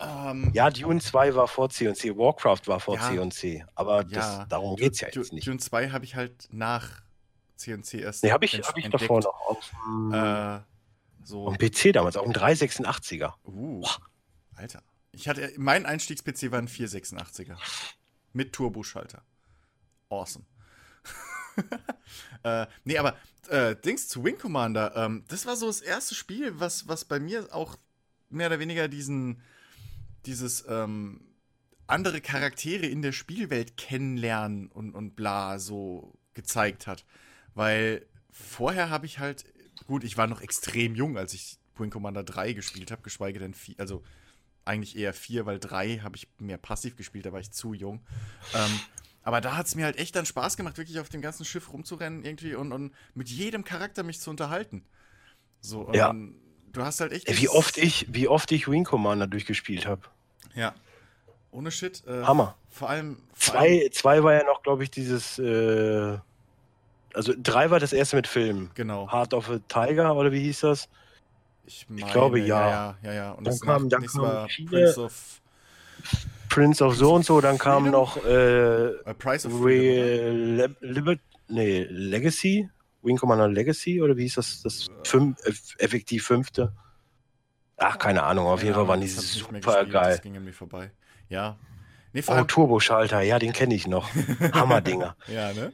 Ähm, 0.00 0.50
Ja, 0.54 0.70
Dune 0.70 1.00
2 1.00 1.34
war 1.34 1.48
vor 1.48 1.70
C&C, 1.70 2.16
Warcraft 2.16 2.62
war 2.66 2.80
vor 2.80 2.96
Ja. 2.96 3.08
C&C, 3.10 3.64
aber 3.74 4.04
das, 4.04 4.38
Ja. 4.38 4.46
darum 4.46 4.76
geht 4.76 4.94
es 4.94 5.00
ja 5.00 5.08
jetzt 5.12 5.32
nicht. 5.32 5.46
Dune 5.46 5.58
2 5.58 5.90
habe 5.90 6.04
ich 6.04 6.14
halt 6.14 6.48
nach 6.50 7.02
CNC 7.56 7.94
erst 8.00 8.22
Nee, 8.22 8.30
habe 8.32 8.44
ich, 8.44 8.54
hab 8.54 8.76
ich 8.76 8.84
entdeckt. 8.84 9.02
davor 9.02 9.20
noch 9.20 9.40
auf, 9.46 9.70
dem- 9.86 10.12
Äh, 10.12 10.60
so. 11.24 11.48
auf 11.48 11.56
dem 11.56 11.70
PC 11.70 11.92
damals, 11.92 12.16
auf 12.16 12.24
dem 12.24 12.32
386er. 12.32 13.34
Uh, 13.44 13.84
Alter. 14.54 14.82
Ich 15.12 15.28
hatte, 15.28 15.52
mein 15.56 15.84
Einstiegs-PC 15.86 16.52
war 16.52 16.58
ein 16.60 16.68
486er. 16.68 17.56
Mit 18.32 18.52
Turboschalter. 18.52 19.22
Awesome. 20.10 20.44
äh, 22.44 22.66
nee, 22.84 22.98
aber 22.98 23.16
äh, 23.48 23.74
Dings 23.76 24.06
zu 24.08 24.22
Wing 24.24 24.38
Commander, 24.38 24.94
ähm, 24.96 25.24
das 25.28 25.44
war 25.46 25.56
so 25.56 25.66
das 25.66 25.80
erste 25.80 26.14
Spiel, 26.14 26.60
was, 26.60 26.86
was 26.86 27.04
bei 27.04 27.18
mir 27.18 27.48
auch 27.52 27.76
mehr 28.30 28.46
oder 28.48 28.58
weniger 28.60 28.86
diesen, 28.88 29.42
dieses 30.26 30.64
ähm, 30.68 31.20
andere 31.86 32.20
Charaktere 32.20 32.86
in 32.86 33.02
der 33.02 33.12
Spielwelt 33.12 33.76
kennenlernen 33.76 34.68
und, 34.68 34.94
und 34.94 35.16
bla 35.16 35.58
so 35.58 36.14
gezeigt 36.34 36.86
hat. 36.86 37.04
Weil 37.54 38.06
vorher 38.30 38.90
habe 38.90 39.06
ich 39.06 39.18
halt, 39.18 39.44
gut, 39.86 40.04
ich 40.04 40.16
war 40.16 40.26
noch 40.26 40.40
extrem 40.40 40.94
jung, 40.94 41.16
als 41.16 41.34
ich 41.34 41.58
Wing 41.76 41.90
Commander 41.90 42.24
3 42.24 42.52
gespielt 42.52 42.90
habe, 42.90 43.02
geschweige 43.02 43.38
denn 43.38 43.54
4, 43.54 43.76
also 43.78 44.02
eigentlich 44.64 44.96
eher 44.96 45.14
4, 45.14 45.46
weil 45.46 45.58
3 45.58 45.98
habe 46.00 46.16
ich 46.16 46.28
mehr 46.38 46.58
passiv 46.58 46.96
gespielt, 46.96 47.24
da 47.24 47.32
war 47.32 47.40
ich 47.40 47.50
zu 47.52 47.72
jung. 47.72 48.00
Ähm, 48.54 48.80
aber 49.22 49.40
da 49.40 49.56
hat 49.56 49.66
es 49.66 49.74
mir 49.74 49.84
halt 49.84 49.96
echt 49.96 50.14
dann 50.16 50.26
Spaß 50.26 50.56
gemacht, 50.56 50.76
wirklich 50.78 50.98
auf 51.00 51.08
dem 51.08 51.20
ganzen 51.22 51.44
Schiff 51.44 51.72
rumzurennen 51.72 52.24
irgendwie 52.24 52.54
und, 52.54 52.72
und 52.72 52.92
mit 53.14 53.28
jedem 53.28 53.64
Charakter 53.64 54.02
mich 54.02 54.20
zu 54.20 54.30
unterhalten. 54.30 54.84
So, 55.60 55.82
und 55.82 55.94
Ja. 55.94 56.08
dann- 56.08 56.34
du 56.72 56.82
hast 56.82 57.00
halt 57.00 57.12
echt. 57.12 57.40
Wie 57.40 57.48
oft 57.48 57.78
ich, 57.78 58.06
wie 58.10 58.28
oft 58.28 58.50
ich 58.52 58.68
Wing 58.68 58.84
Commander 58.84 59.26
durchgespielt 59.26 59.86
habe. 59.86 60.02
Ja. 60.54 60.74
Ohne 61.50 61.70
Shit. 61.70 62.02
Äh, 62.06 62.22
Hammer. 62.24 62.56
Vor 62.70 62.88
allem. 62.90 63.18
Vor 63.34 63.54
allem 63.58 63.70
Zwei, 63.82 63.88
zwei 63.92 64.22
war 64.22 64.34
ja 64.34 64.44
noch, 64.44 64.62
glaube 64.62 64.82
ich, 64.84 64.90
dieses, 64.90 65.38
äh, 65.38 66.18
also 67.14 67.32
drei 67.42 67.70
war 67.70 67.80
das 67.80 67.92
erste 67.92 68.16
mit 68.16 68.26
Film. 68.26 68.70
genau. 68.74 69.10
Heart 69.10 69.34
of 69.34 69.48
a 69.50 69.58
Tiger 69.68 70.14
oder 70.14 70.30
wie 70.32 70.40
hieß 70.40 70.60
das? 70.60 70.88
Ich, 71.66 71.86
meine, 71.88 72.10
glaube, 72.12 72.40
ja. 72.40 72.46
Ja, 72.46 72.68
ja, 72.70 72.96
ja. 73.02 73.12
ja. 73.14 73.30
Und 73.32 73.46
Dann 73.46 73.52
das 73.54 73.60
kam- 73.60 73.88
dann 73.88 74.02
viele- 74.48 74.66
Prince 74.68 75.00
of. 75.02 75.40
Prince 76.48 76.82
of 76.84 76.96
so 76.96 77.14
und 77.14 77.24
so, 77.26 77.40
dann 77.40 77.58
kam 77.58 77.90
noch 77.90 78.16
äh, 78.24 78.90
Price 79.18 79.44
of 79.46 79.52
Freedom? 79.60 80.60
Re 80.60 80.74
Liber 80.80 81.16
nee, 81.48 81.86
Legacy? 81.90 82.68
Wing 83.02 83.16
Commander 83.16 83.48
Legacy 83.48 84.00
oder 84.02 84.16
wie 84.16 84.22
hieß 84.22 84.34
das? 84.34 84.62
Das 84.62 84.86
fünf, 85.04 85.38
eff- 85.44 85.78
effektiv 85.78 86.26
fünfte? 86.26 86.72
Ach, 87.76 87.96
keine 87.98 88.24
Ahnung, 88.24 88.46
auf 88.46 88.60
jeden 88.60 88.72
Ja, 88.72 88.78
Fall 88.80 88.88
waren 88.88 89.00
die 89.00 89.06
ich 89.06 89.14
super 89.16 89.84
geil. 89.86 90.12
Das 90.12 90.22
ging 90.22 90.36
an 90.36 90.44
mir 90.44 90.52
vorbei. 90.52 90.90
Ja. 91.28 91.56
Nee, 92.12 92.22
vor 92.22 92.40
Oh. 92.40 92.44
Turboschalter, 92.44 93.20
ja, 93.20 93.38
den 93.38 93.52
kenne 93.52 93.74
ich 93.74 93.86
noch. 93.86 94.08
Hammerdinger. 94.52 95.14
ja, 95.28 95.52
ne? 95.52 95.72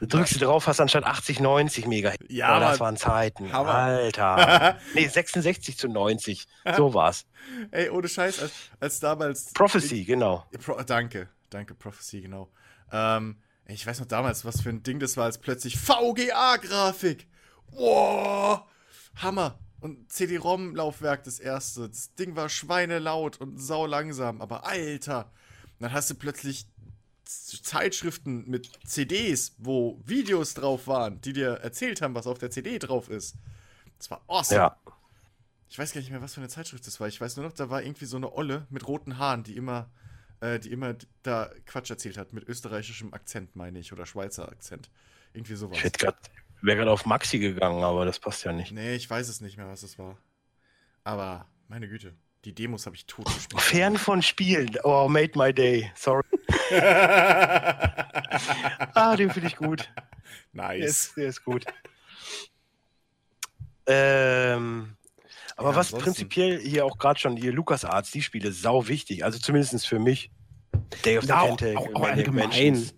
Du 0.00 0.06
drückst 0.06 0.34
du 0.34 0.44
drauf, 0.44 0.66
hast 0.66 0.80
anstatt 0.80 1.04
80, 1.04 1.38
90 1.40 1.86
Megahertz. 1.86 2.20
Ja, 2.28 2.56
oh, 2.56 2.60
das 2.60 2.80
waren 2.80 2.96
Zeiten. 2.96 3.52
Hammer. 3.52 3.72
Alter. 3.72 4.78
nee, 4.94 5.06
66 5.06 5.78
zu 5.78 5.88
90. 5.88 6.46
So 6.76 6.92
war's. 6.92 7.24
Ey, 7.70 7.88
ohne 7.88 8.08
Scheiß, 8.08 8.42
als, 8.42 8.52
als 8.80 9.00
damals. 9.00 9.52
Prophecy, 9.54 10.04
genau. 10.04 10.44
Pro, 10.62 10.74
danke, 10.82 11.28
danke, 11.50 11.74
Prophecy, 11.74 12.20
genau. 12.20 12.50
Ähm, 12.92 13.36
ich 13.68 13.86
weiß 13.86 14.00
noch 14.00 14.06
damals, 14.06 14.44
was 14.44 14.60
für 14.60 14.68
ein 14.70 14.82
Ding 14.82 15.00
das 15.00 15.16
war, 15.16 15.24
als 15.24 15.38
plötzlich 15.38 15.78
VGA-Grafik. 15.78 17.26
Wow, 17.68 18.62
Hammer. 19.16 19.58
Und 19.80 20.10
CD-ROM-Laufwerk 20.10 21.24
das 21.24 21.38
erste. 21.38 21.88
Das 21.88 22.14
Ding 22.14 22.34
war 22.34 22.48
schweinelaut 22.48 23.40
und 23.40 23.58
sau 23.58 23.86
langsam, 23.86 24.40
aber 24.40 24.66
Alter. 24.66 25.30
Dann 25.78 25.92
hast 25.92 26.08
du 26.10 26.14
plötzlich 26.14 26.66
Zeitschriften 27.24 28.48
mit 28.48 28.70
CDs, 28.86 29.54
wo 29.58 30.00
Videos 30.04 30.54
drauf 30.54 30.86
waren, 30.86 31.20
die 31.20 31.32
dir 31.32 31.54
erzählt 31.54 32.00
haben, 32.00 32.14
was 32.14 32.26
auf 32.26 32.38
der 32.38 32.50
CD 32.50 32.78
drauf 32.78 33.10
ist. 33.10 33.36
Das 33.98 34.10
war 34.10 34.22
awesome. 34.28 34.60
Ja. 34.60 34.76
Ich 35.68 35.78
weiß 35.78 35.92
gar 35.92 36.00
nicht 36.00 36.10
mehr, 36.10 36.22
was 36.22 36.34
für 36.34 36.40
eine 36.40 36.48
Zeitschrift 36.48 36.86
das 36.86 37.00
war. 37.00 37.08
Ich 37.08 37.20
weiß 37.20 37.36
nur 37.36 37.46
noch, 37.46 37.52
da 37.52 37.68
war 37.68 37.82
irgendwie 37.82 38.06
so 38.06 38.16
eine 38.16 38.32
Olle 38.32 38.66
mit 38.70 38.86
roten 38.86 39.18
Haaren, 39.18 39.42
die 39.42 39.56
immer, 39.56 39.90
äh, 40.40 40.58
die 40.58 40.70
immer 40.70 40.96
da 41.22 41.50
Quatsch 41.66 41.90
erzählt 41.90 42.18
hat, 42.18 42.32
mit 42.32 42.44
österreichischem 42.48 43.14
Akzent, 43.14 43.56
meine 43.56 43.78
ich, 43.78 43.92
oder 43.92 44.06
Schweizer 44.06 44.48
Akzent. 44.48 44.90
Irgendwie 45.32 45.54
sowas. 45.54 45.78
Ich 45.78 45.84
hätte 45.84 46.04
grad, 46.04 46.16
wäre 46.62 46.78
gerade 46.78 46.90
auf 46.90 47.06
Maxi 47.06 47.38
gegangen, 47.38 47.82
aber 47.82 48.04
das 48.04 48.18
passt 48.18 48.44
ja 48.44 48.52
nicht. 48.52 48.72
Nee, 48.72 48.94
ich 48.94 49.08
weiß 49.08 49.28
es 49.28 49.40
nicht 49.40 49.56
mehr, 49.56 49.68
was 49.68 49.82
es 49.82 49.98
war. 49.98 50.18
Aber 51.04 51.46
Meine 51.68 51.88
Güte. 51.88 52.14
Die 52.44 52.54
Demos 52.54 52.86
habe 52.86 52.94
ich 52.94 53.06
tot 53.06 53.24
gespielt. 53.26 53.60
Fern 53.60 53.96
von 53.98 54.22
Spielen. 54.22 54.76
Oh, 54.84 55.08
made 55.08 55.32
my 55.36 55.52
day. 55.52 55.90
Sorry. 55.96 56.22
ah, 58.94 59.16
den 59.16 59.30
finde 59.30 59.48
ich 59.48 59.56
gut. 59.56 59.90
Der 60.52 60.68
nice. 60.68 60.84
ist, 60.84 61.16
der 61.16 61.26
ist 61.28 61.44
gut. 61.44 61.64
Ähm, 63.86 64.95
aber 65.56 65.70
Ja, 65.70 65.76
was 65.76 65.86
ansonsten- 65.92 66.04
prinzipiell 66.04 66.60
hier 66.60 66.84
auch 66.84 66.98
gerade 66.98 67.18
schon, 67.18 67.36
hier 67.36 67.52
LucasArts, 67.52 68.10
die 68.10 68.22
Spiele, 68.22 68.52
sau 68.52 68.86
wichtig. 68.88 69.24
Also 69.24 69.38
zumindest 69.38 69.86
für 69.86 69.98
mich. 69.98 70.30
Day 71.04 71.18
of 71.18 71.24
the 71.24 71.32
auch- 71.32 71.56
Tentacle, 71.56 71.76
auch- 71.78 71.94
auch 71.94 72.00
Maniac 72.00 72.16
allgemein. 72.18 72.48
Mansions. 72.48 72.94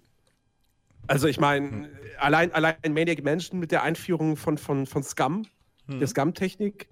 Also 1.07 1.27
ich 1.29 1.37
Hm. 1.37 1.41
meine, 1.41 1.91
allein, 2.19 2.53
allein 2.53 2.77
Maniac 2.91 3.23
Mansion 3.23 3.59
mit 3.61 3.71
der 3.73 3.83
Einführung 3.83 4.37
von, 4.37 4.59
von, 4.59 4.87
von 4.87 5.03
Scum, 5.03 5.47
Hm. 5.87 5.99
der 6.01 6.09
Scum-Technik, 6.09 6.89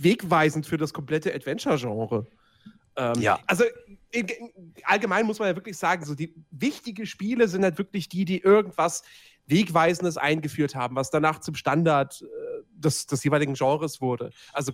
wegweisend 0.00 0.66
für 0.66 0.76
das 0.78 0.92
komplette 0.92 1.34
Adventure-Genre. 1.34 2.26
Ähm, 2.96 3.20
Ja. 3.20 3.38
Also 3.46 3.64
in, 4.10 4.28
in, 4.28 4.74
allgemein 4.84 5.26
muss 5.26 5.38
man 5.38 5.48
ja 5.48 5.56
wirklich 5.56 5.76
sagen, 5.76 6.04
so 6.04 6.14
die 6.14 6.32
wichtigen 6.50 7.06
Spiele 7.06 7.48
sind 7.48 7.64
halt 7.64 7.76
wirklich 7.78 8.08
die, 8.08 8.24
die 8.24 8.38
irgendwas 8.38 9.02
Wegweisendes 9.46 10.16
eingeführt 10.16 10.74
haben, 10.74 10.96
was 10.96 11.10
danach 11.10 11.40
zum 11.40 11.54
Standard 11.56 12.22
äh, 12.22 12.53
des, 12.84 13.06
des 13.06 13.24
jeweiligen 13.24 13.54
Genres 13.54 14.00
wurde. 14.00 14.30
Also 14.52 14.72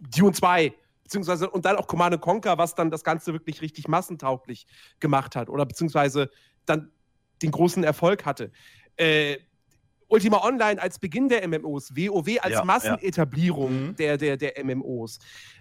Dune 0.00 0.32
2, 0.32 0.72
beziehungsweise 1.04 1.50
und 1.50 1.64
dann 1.64 1.76
auch 1.76 1.86
Command 1.86 2.20
Conquer, 2.20 2.56
was 2.58 2.74
dann 2.74 2.90
das 2.90 3.04
Ganze 3.04 3.32
wirklich 3.32 3.60
richtig 3.60 3.88
massentauglich 3.88 4.66
gemacht 5.00 5.36
hat 5.36 5.48
oder 5.50 5.66
beziehungsweise 5.66 6.30
dann 6.66 6.90
den 7.42 7.50
großen 7.50 7.84
Erfolg 7.84 8.24
hatte. 8.26 8.52
Äh, 8.96 9.38
Ultima 10.08 10.42
Online 10.44 10.82
als 10.82 10.98
Beginn 10.98 11.28
der 11.28 11.46
MMOs, 11.46 11.94
WoW 11.94 12.26
als 12.42 12.52
Ja, 12.52 12.58
ja. 12.58 12.64
Massenetablierung 12.64 13.86
Mhm. 13.90 13.96
der, 13.96 14.16
der, 14.16 14.36
der 14.36 14.64
MMOs. 14.64 15.20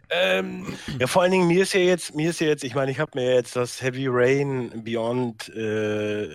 Ähm, 0.10 0.66
Ja, 0.98 1.06
vor 1.06 1.22
allen 1.22 1.32
Dingen, 1.32 1.48
mir 1.48 1.62
ist 1.62 1.74
ja 1.74 1.82
jetzt, 1.82 2.16
mir 2.16 2.32
ist 2.32 2.40
ja 2.42 2.48
jetzt, 2.48 2.64
ich 2.64 2.74
meine, 2.74 2.90
ich 2.90 3.00
habe 3.00 3.12
mir 3.14 3.36
jetzt 3.36 3.56
das 3.56 3.80
Heavy 3.80 4.08
Rain 4.10 4.84
Beyond 4.84 5.50
äh, 5.50 6.34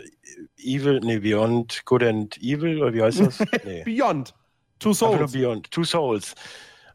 Evil, 0.59 1.01
nee, 1.01 1.18
Beyond 1.18 1.82
Good 1.86 2.05
and 2.05 2.39
Evil, 2.40 2.81
oder 2.82 2.94
wie 2.94 3.02
heißt 3.02 3.18
das? 3.20 3.39
Nee. 3.64 3.82
Beyond. 3.85 4.32
Two 4.78 4.92
Souls. 4.92 5.32
Beyond, 5.32 5.70
Two 5.70 5.84
Souls. 5.84 6.34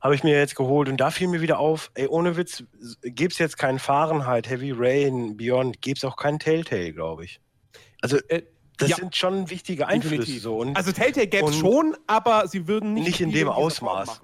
Habe 0.01 0.15
ich 0.15 0.23
mir 0.23 0.37
jetzt 0.37 0.55
geholt 0.55 0.87
und 0.87 0.97
da 0.97 1.11
fiel 1.11 1.27
mir 1.27 1.41
wieder 1.41 1.59
auf, 1.59 1.91
ey, 1.95 2.07
ohne 2.07 2.37
Witz, 2.37 2.63
gäbe 3.01 3.31
es 3.31 3.37
jetzt 3.37 3.57
keinen 3.57 3.79
Fahrenheit, 3.79 4.49
Heavy 4.49 4.71
Rain, 4.75 5.35
Beyond, 5.35 5.81
gäbe 5.81 5.97
es 5.97 6.05
auch 6.05 6.15
keinen 6.15 6.39
Telltale, 6.39 6.93
glaube 6.93 7.25
ich. 7.25 7.41
Also, 8.01 8.17
Äh, 8.29 8.43
das 8.77 8.91
ja. 8.91 8.95
sind 8.95 9.13
schon 9.17 9.49
wichtige 9.49 9.87
Einflüsse 9.87 10.39
so. 10.39 10.57
Und, 10.57 10.77
Also 10.77 10.93
Telltale 10.93 11.27
gäbe 11.27 11.49
es 11.49 11.57
schon, 11.57 11.97
aber 12.07 12.47
sie 12.47 12.65
würden 12.67 12.93
nicht, 12.93 13.07
Nicht 13.07 13.19
in 13.21 13.31
dem 13.33 13.49
Ausmaß. 13.49 14.21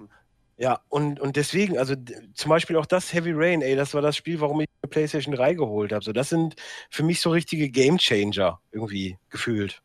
ja, 0.56 0.80
und, 0.88 1.20
und 1.20 1.36
deswegen, 1.36 1.76
also 1.76 1.94
zum 2.32 2.48
Beispiel 2.48 2.76
auch 2.76 2.86
das 2.86 3.12
Heavy 3.12 3.32
Rain, 3.34 3.60
ey, 3.60 3.76
das 3.76 3.92
war 3.92 4.00
das 4.00 4.16
Spiel, 4.16 4.40
warum 4.40 4.62
ich 4.62 4.68
eine 4.80 4.88
PlayStation 4.88 5.34
3 5.34 5.52
geholt 5.52 5.92
habe. 5.92 6.02
So, 6.02 6.12
das 6.14 6.30
sind 6.30 6.54
für 6.88 7.02
mich 7.02 7.20
so 7.20 7.28
richtige 7.28 7.68
Game 7.68 7.98
Changer 7.98 8.60
irgendwie 8.72 9.18
gefühlt. 9.28 9.82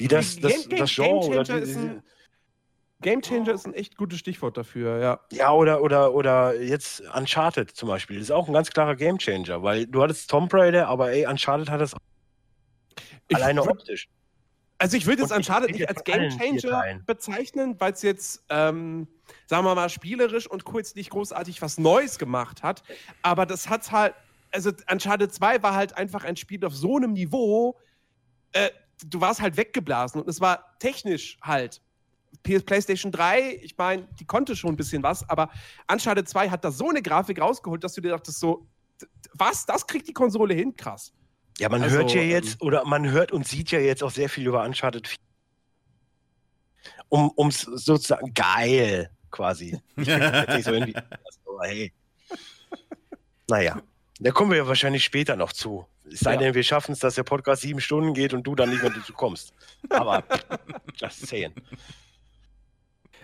Die 0.00 0.08
das, 0.08 0.34
Game- 0.34 0.42
das, 0.50 0.68
Game- 0.68 0.78
das 0.80 0.90
Genre 0.92 1.26
oder 1.26 1.44
Gamechanger 1.44 1.60
die, 1.64 1.70
ist 1.70 1.76
ein- 1.76 2.02
Game 3.02 3.20
Changer 3.20 3.52
ist 3.52 3.66
ein 3.66 3.74
echt 3.74 3.96
gutes 3.96 4.18
Stichwort 4.18 4.56
dafür, 4.56 4.98
ja. 5.00 5.20
Ja, 5.30 5.52
oder, 5.52 5.82
oder, 5.82 6.14
oder 6.14 6.60
jetzt 6.60 7.02
Uncharted 7.14 7.70
zum 7.70 7.88
Beispiel. 7.88 8.16
Das 8.16 8.24
ist 8.28 8.30
auch 8.30 8.48
ein 8.48 8.54
ganz 8.54 8.70
klarer 8.70 8.96
Gamechanger, 8.96 9.62
weil 9.62 9.86
du 9.86 10.02
hattest 10.02 10.30
Tomb 10.30 10.52
Raider, 10.54 10.88
aber 10.88 11.10
ey, 11.12 11.26
Uncharted 11.26 11.68
hat 11.70 11.80
das 11.80 11.94
Ich 13.28 13.36
alleine 13.36 13.60
würd- 13.60 13.70
optisch. 13.70 14.08
Also 14.78 14.96
ich 14.96 15.06
würde 15.06 15.22
jetzt 15.22 15.32
Uncharted 15.32 15.70
nicht 15.72 15.88
als 15.88 16.04
Gamechanger 16.04 17.00
bezeichnen, 17.06 17.76
weil 17.80 17.92
es 17.92 18.02
jetzt, 18.02 18.44
ähm, 18.50 19.08
sagen 19.46 19.64
wir 19.64 19.74
mal, 19.74 19.88
spielerisch 19.88 20.46
und 20.46 20.64
kurz 20.64 20.94
nicht 20.94 21.10
großartig 21.10 21.62
was 21.62 21.78
Neues 21.78 22.18
gemacht 22.18 22.62
hat. 22.62 22.82
Aber 23.22 23.46
das 23.46 23.68
hat 23.70 23.90
halt, 23.90 24.14
also 24.52 24.72
Uncharted 24.90 25.32
2 25.32 25.62
war 25.62 25.74
halt 25.74 25.96
einfach 25.96 26.24
ein 26.24 26.36
Spiel 26.36 26.64
auf 26.64 26.74
so 26.74 26.96
einem 26.96 27.14
Niveau, 27.14 27.78
äh, 28.52 28.70
du 29.06 29.20
warst 29.20 29.40
halt 29.40 29.56
weggeblasen 29.56 30.20
und 30.20 30.28
es 30.28 30.40
war 30.40 30.76
technisch 30.78 31.38
halt. 31.42 31.80
PS 32.42 32.62
PlayStation 32.64 33.10
3, 33.12 33.60
ich 33.62 33.76
meine, 33.76 34.06
die 34.18 34.24
konnte 34.24 34.54
schon 34.56 34.70
ein 34.70 34.76
bisschen 34.76 35.02
was, 35.02 35.28
aber 35.28 35.50
Uncharted 35.90 36.28
2 36.28 36.50
hat 36.50 36.64
da 36.64 36.70
so 36.70 36.88
eine 36.88 37.02
Grafik 37.02 37.40
rausgeholt, 37.40 37.82
dass 37.84 37.94
du 37.94 38.00
dir 38.00 38.10
dachtest 38.10 38.40
so, 38.40 38.66
was, 39.34 39.66
das 39.66 39.86
kriegt 39.86 40.08
die 40.08 40.12
Konsole 40.12 40.54
hin? 40.54 40.74
Krass. 40.76 41.12
Ja, 41.58 41.68
man 41.68 41.82
Also, 41.82 41.96
hört 41.96 42.12
ja 42.12 42.20
ähm, 42.22 42.30
jetzt, 42.30 42.60
oder 42.62 42.84
man 42.84 43.10
hört 43.10 43.32
und 43.32 43.46
sieht 43.46 43.70
ja 43.70 43.78
jetzt 43.78 44.02
auch 44.02 44.10
sehr 44.10 44.28
viel 44.28 44.46
über 44.46 44.64
Uncharted 44.64 45.08
4. 45.08 45.16
Um 47.08 47.30
ums 47.36 47.60
sozusagen 47.62 48.32
geil 48.34 49.10
quasi. 49.30 49.78
Ich 49.96 50.06
nicht 50.06 50.64
so 50.64 50.72
hin 50.72 50.86
wie 50.86 50.96
aber 50.96 51.62
hey. 51.64 51.92
Naja, 53.48 53.80
da 54.18 54.30
kommen 54.32 54.50
wir 54.50 54.58
ja 54.58 54.66
wahrscheinlich 54.66 55.04
später 55.04 55.36
noch 55.36 55.52
zu. 55.52 55.86
Es 56.10 56.20
sei 56.20 56.32
Ja. 56.34 56.38
denn, 56.38 56.54
wir 56.54 56.62
schaffen 56.62 56.92
es, 56.92 56.98
dass 57.00 57.14
der 57.14 57.22
Podcast 57.22 57.62
sieben 57.62 57.80
Stunden 57.80 58.12
geht 58.14 58.32
und 58.34 58.42
du 58.44 58.54
dann 58.54 58.70
nicht 58.70 58.82
mehr 58.82 58.90
dazu 58.92 59.12
kommst. 59.12 59.52
Aber 59.90 60.24
just 60.94 61.26
saying. 61.26 61.52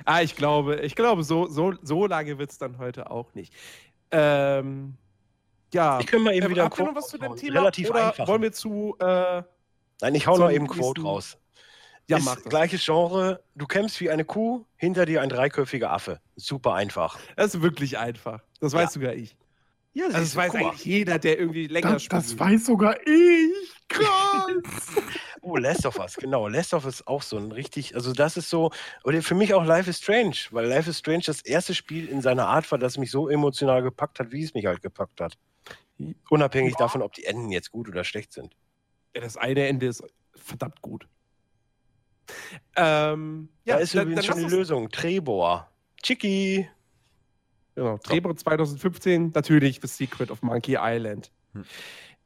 Ah, 0.05 0.23
ich 0.23 0.37
glaube, 0.37 0.77
ich 0.81 0.95
glaube, 0.95 1.23
so, 1.25 1.47
so, 1.47 1.75
so 1.83 2.07
lange 2.07 2.39
wird 2.39 2.51
es 2.51 2.59
dann 2.59 2.79
heute 2.79 3.11
auch 3.11 3.35
nicht. 3.35 3.53
Ähm, 4.11 4.95
ja. 5.73 5.99
Ich 6.01 6.07
kann 6.07 6.23
mal 6.23 6.35
eben 6.35 6.47
Ähm, 6.47 6.51
wieder 6.53 6.63
ein 6.63 6.67
habt 6.71 6.79
ihr 6.79 6.85
noch 6.85 6.93
Quote 6.93 7.03
was 7.05 7.09
zu 7.09 7.19
dem. 7.19 7.37
Thema? 7.37 7.59
Relativ 7.61 7.91
oder 7.91 8.07
einfach. 8.09 8.29
wollen 8.29 8.43
wir 8.43 8.53
zu. 8.53 8.97
Äh, 8.99 9.43
Nein, 10.01 10.15
ich 10.15 10.27
hau 10.27 10.37
noch 10.37 10.51
eben 10.51 10.67
Quote 10.67 11.03
raus. 11.03 11.39
ja, 12.09 12.19
ist 12.19 12.25
mach 12.25 12.35
das. 12.35 12.45
gleiches 12.45 12.85
Genre. 12.85 13.43
Du 13.55 13.67
kämpfst 13.67 14.01
wie 14.01 14.11
eine 14.11 14.25
Kuh, 14.25 14.65
hinter 14.77 15.07
dir 15.07 15.23
ein 15.23 15.29
dreiköpfiger 15.29 15.91
Affe. 15.91 16.21
Super 16.37 16.75
einfach. 16.75 17.19
Das 17.37 17.55
ist 17.55 17.63
wirklich 17.63 17.99
einfach. 17.99 18.43
Das 18.61 18.73
Ja. 18.73 18.81
weiß 18.81 18.93
sogar 18.95 19.15
ich. 19.15 19.37
Ja, 19.95 20.07
Also, 20.07 20.19
das 20.19 20.37
weiß 20.37 20.55
eigentlich 20.55 20.85
jeder, 20.85 21.19
der 21.19 21.39
irgendwie 21.39 21.67
länger 21.67 21.93
Das, 21.93 22.09
das 22.09 22.25
spielt. 22.27 22.41
weiß 22.41 22.67
sogar 22.67 22.97
ich. 23.07 23.73
Krass. 23.89 24.07
Oh, 25.45 25.57
Last 25.57 25.85
of 25.87 25.99
Us, 25.99 26.15
genau. 26.15 26.47
Last 26.47 26.73
of 26.73 26.85
Us 26.85 27.01
ist 27.01 27.09
auch 27.09 27.21
so 27.21 27.37
ein 27.37 27.51
richtig, 27.51 27.97
also 27.97 28.13
das 28.13 28.37
ist 28.37 28.49
so, 28.49 28.71
oder 29.03 29.21
für 29.23 29.35
mich 29.35 29.55
auch 29.55 29.65
Life 29.65 29.91
is 29.91 29.99
Strange, 29.99 30.37
weil 30.53 30.67
Life 30.69 30.89
is 30.89 31.01
Strange 31.01 31.25
das 31.27 31.41
erste 31.41 31.75
Spiel 31.75 32.07
in 32.09 32.23
seiner 32.23 32.47
Art 32.47 32.71
war, 32.71 32.79
das 32.79 32.97
mich 32.97 33.11
so 33.11 33.29
emotional 33.29 33.83
gepackt 33.83 34.21
hat, 34.21 34.31
wie 34.31 34.45
es 34.45 34.55
mich 34.55 34.67
halt 34.67 34.83
gepackt 34.83 35.21
hat. 35.21 35.37
Unabhängig 36.31 36.77
davon, 36.77 37.03
ob 37.03 37.13
die 37.15 37.25
Enden 37.25 37.51
jetzt 37.51 37.73
gut 37.73 37.89
oder 37.89 38.05
schlecht 38.05 38.33
sind. 38.33 38.55
Ja, 39.17 39.21
das 39.23 39.37
eine 39.37 39.67
Ende 39.67 39.87
ist 39.87 40.05
verdammt 40.37 40.81
gut. 40.81 41.09
Ähm, 42.77 43.49
Ja, 43.65 43.73
ja, 43.73 43.77
da 43.79 43.83
ist 43.83 43.95
dann- 43.97 44.03
übrigens 44.07 44.27
dann 44.27 44.37
schon 44.39 44.49
die 44.49 44.55
Lösung. 44.55 44.91
Trebor. 44.91 45.69
Chicky. 46.05 46.69
Genau, 47.75 47.97
Trebor 47.99 48.37
2015, 48.37 49.33
natürlich 49.35 49.81
The 49.81 49.89
Secret 49.89 50.31
of 50.31 50.43
Monkey 50.43 50.77
Island. 50.79 51.31
Hm. 51.55 51.65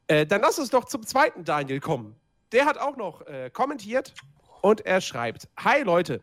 Äh, 0.08 0.26
dann 0.26 0.41
lass 0.41 0.58
uns 0.58 0.70
doch 0.70 0.84
zum 0.84 1.05
zweiten 1.05 1.44
Daniel 1.44 1.81
kommen. 1.81 2.16
Der 2.52 2.65
hat 2.65 2.78
auch 2.78 2.97
noch 2.97 3.23
äh, 3.26 3.50
kommentiert 3.50 4.15
und 4.62 4.84
er 4.86 5.00
schreibt: 5.00 5.49
Hi 5.58 5.83
Leute, 5.83 6.23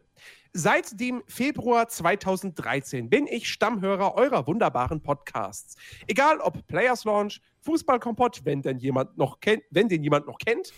seit 0.52 1.00
dem 1.00 1.24
Februar 1.28 1.88
2013 1.88 3.10
bin 3.10 3.28
ich 3.28 3.50
Stammhörer 3.50 4.16
eurer 4.16 4.46
wunderbaren 4.48 5.02
Podcasts. 5.02 5.76
Egal 6.08 6.40
ob 6.40 6.66
Players 6.68 7.06
Launch, 7.06 7.42
Fußballkompott, 7.62 8.42
wenn 8.46 8.62
denn 8.62 8.78
jemand 8.78 9.18
noch 9.18 9.40
kennt, 9.40 9.64
wenn 9.72 9.88
den 9.88 10.04
jemand 10.04 10.28
noch 10.28 10.38
kennt. 10.38 10.74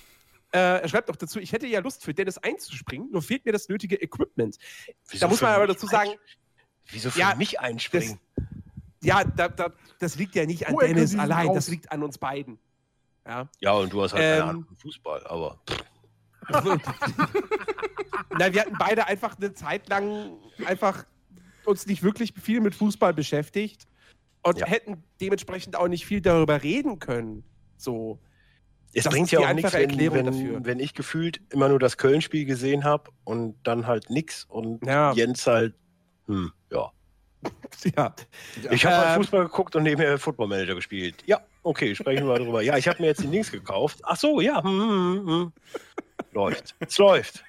Äh, 0.51 0.81
er 0.81 0.87
schreibt 0.87 1.09
auch 1.09 1.15
dazu, 1.15 1.39
ich 1.39 1.51
hätte 1.51 1.67
ja 1.67 1.79
Lust 1.79 2.03
für 2.03 2.13
Dennis 2.13 2.37
einzuspringen, 2.37 3.11
nur 3.11 3.21
fehlt 3.21 3.45
mir 3.45 3.51
das 3.51 3.67
nötige 3.67 4.01
Equipment. 4.01 4.57
Wieso 5.09 5.25
Da 5.25 5.27
muss 5.29 5.41
man 5.41 5.51
aber 5.51 5.67
dazu 5.67 5.87
sagen, 5.87 6.11
Wieso 6.87 7.09
für 7.09 7.19
Ja, 7.19 7.35
mich 7.35 7.59
einspringen? 7.59 8.19
Ja, 9.05 9.23
da, 9.23 9.47
da, 9.49 9.71
das 9.99 10.15
liegt 10.15 10.35
ja 10.35 10.45
nicht 10.45 10.67
an 10.67 10.73
Woher 10.73 10.87
Dennis 10.89 11.17
allein, 11.17 11.47
raus? 11.47 11.55
das 11.55 11.67
liegt 11.69 11.91
an 11.91 12.03
uns 12.03 12.17
beiden. 12.17 12.57
Ja. 13.27 13.49
ja, 13.59 13.71
und 13.73 13.91
du 13.91 14.01
hast 14.03 14.13
halt 14.13 14.23
Ähm, 14.23 14.29
keine 14.39 14.49
Ahnung 14.49 14.65
von 14.65 14.77
Fußball, 14.77 15.25
aber. 15.27 15.59
Na, 18.37 18.53
wir 18.53 18.61
hatten 18.61 18.75
beide 18.77 19.07
einfach 19.07 19.37
eine 19.37 19.53
Zeit 19.53 19.89
lang 19.89 20.31
einfach 20.65 21.05
uns 21.65 21.87
nicht 21.87 22.03
wirklich 22.03 22.33
viel 22.39 22.61
mit 22.61 22.75
Fußball 22.75 23.13
beschäftigt 23.13 23.87
und 24.43 24.59
Ja. 24.59 24.67
hätten 24.67 25.03
dementsprechend 25.21 25.75
auch 25.75 25.87
nicht 25.87 26.05
viel 26.05 26.21
darüber 26.21 26.61
reden 26.61 26.99
können. 26.99 27.43
So. 27.77 28.19
Es 28.93 29.03
Das 29.05 29.13
bringt 29.13 29.31
ja 29.31 29.39
auch 29.39 29.53
nichts, 29.53 29.73
wenn, 29.73 29.97
wenn, 30.13 30.25
dafür. 30.27 30.63
wenn 30.65 30.79
ich 30.79 30.93
gefühlt 30.93 31.41
immer 31.51 31.67
nur 31.67 31.79
das 31.79 31.97
Köln-Spiel 31.97 32.45
gesehen 32.45 32.83
habe 32.83 33.11
und 33.25 33.55
dann 33.63 33.87
halt 33.87 34.09
nix 34.09 34.45
und 34.45 34.85
Ja. 34.85 35.11
Jens 35.13 35.45
halt, 35.47 35.73
hm, 36.27 36.51
ja. 36.71 36.91
Ja. 37.95 38.15
Ich 38.71 38.85
habe 38.85 38.97
halt 38.97 39.07
Ähm, 39.17 39.23
Fußball 39.23 39.43
geguckt 39.43 39.75
und 39.75 39.83
nebenher 39.83 40.17
Football 40.17 40.47
Manager 40.47 40.75
gespielt. 40.75 41.23
Ja, 41.27 41.41
okay, 41.61 41.93
sprechen 41.93 42.27
wir 42.27 42.39
darüber. 42.39 42.61
Ja, 42.61 42.77
ich 42.77 42.87
habe 42.87 43.01
mir 43.01 43.07
jetzt 43.09 43.21
die 43.21 43.27
Links 43.27 43.51
gekauft. 43.51 43.99
Ach 44.03 44.17
so, 44.17 44.41
ja. 44.41 44.63
Hm, 44.63 44.79
hm, 44.79 45.27
hm. 45.27 45.53
Läuft. 46.31 46.75
Es 46.79 46.97
läuft. 46.97 47.43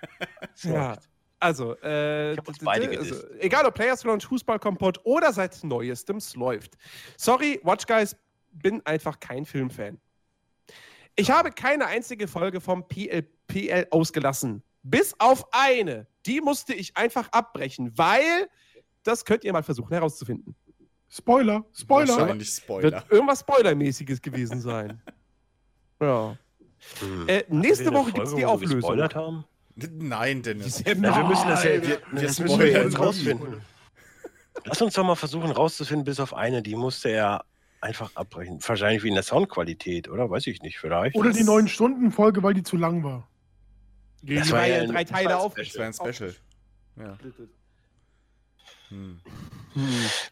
Es 0.54 0.64
Ja. 0.64 0.88
läuft. 0.90 1.08
Also, 1.38 1.76
äh, 1.82 2.36
also, 2.66 3.28
egal 3.40 3.66
ob 3.66 3.74
Players 3.74 4.04
Launch, 4.04 4.24
Fußballkompott 4.26 5.00
oder 5.04 5.32
seit 5.32 5.62
neuestem 5.64 6.16
es 6.16 6.34
läuft. 6.34 6.74
Sorry, 7.18 7.60
Watch 7.62 7.86
Guys, 7.86 8.16
bin 8.52 8.84
einfach 8.86 9.20
kein 9.20 9.44
Filmfan. 9.44 10.00
Ich 11.14 11.30
habe 11.30 11.50
keine 11.50 11.86
einzige 11.86 12.26
Folge 12.26 12.60
vom 12.60 12.86
PLPL 12.88 13.86
ausgelassen. 13.90 14.62
Bis 14.82 15.14
auf 15.18 15.46
eine. 15.52 16.06
Die 16.26 16.40
musste 16.40 16.72
ich 16.74 16.96
einfach 16.96 17.28
abbrechen, 17.32 17.92
weil 17.96 18.48
das 19.06 19.24
könnt 19.24 19.44
ihr 19.44 19.52
mal 19.52 19.62
versuchen 19.62 19.92
herauszufinden. 19.92 20.54
Spoiler, 21.08 21.64
Spoiler. 21.72 22.16
Wahrscheinlich 22.16 22.50
Spoiler. 22.50 22.82
Wird 22.82 23.10
irgendwas 23.10 23.40
Spoilermäßiges 23.40 24.20
gewesen 24.20 24.60
sein. 24.60 25.00
ja. 26.00 26.36
Hm. 27.00 27.28
Äh, 27.28 27.44
nächste 27.48 27.92
Woche 27.92 28.12
gibt's 28.12 28.30
Folge, 28.30 28.36
die 28.36 28.46
Auflösung. 28.46 28.76
gespoilert 28.76 29.14
haben? 29.14 29.44
Nein, 29.76 30.42
Dennis. 30.42 30.80
Ja, 30.80 30.94
wir 30.96 31.24
müssen 31.24 31.48
das 31.48 31.64
ja, 31.64 31.70
wir, 31.70 31.82
wir 31.82 31.98
das 32.12 32.38
müssen 32.40 32.58
wir 32.58 32.68
spoilern 32.68 32.96
rausfinden. 32.96 33.60
Lass 34.64 34.82
uns 34.82 34.94
doch 34.94 35.04
mal 35.04 35.14
versuchen 35.16 35.50
rauszufinden, 35.50 36.04
bis 36.04 36.18
auf 36.18 36.34
eine, 36.34 36.62
die 36.62 36.74
musste 36.74 37.10
er 37.10 37.44
einfach 37.80 38.10
abbrechen. 38.14 38.58
Wahrscheinlich 38.66 39.02
wie 39.02 39.08
in 39.08 39.14
der 39.14 39.22
Soundqualität, 39.22 40.08
oder? 40.08 40.30
Weiß 40.30 40.46
ich 40.46 40.62
nicht, 40.62 40.78
vielleicht. 40.78 41.14
Oder 41.14 41.30
die 41.30 41.44
9-Stunden-Folge, 41.44 42.42
weil 42.42 42.54
die 42.54 42.62
zu 42.62 42.76
lang 42.76 43.04
war. 43.04 43.28
Die 44.22 44.34
Das 44.34 44.50
war 44.50 44.66
ja 44.66 44.84
drei 44.86 45.04
Teile 45.04 45.36
auf. 45.38 45.54
Das 45.54 45.76
war 45.76 45.86
ein 45.86 45.92
Special. 45.92 46.34
Ja. 46.96 47.18
Hm. 48.88 49.20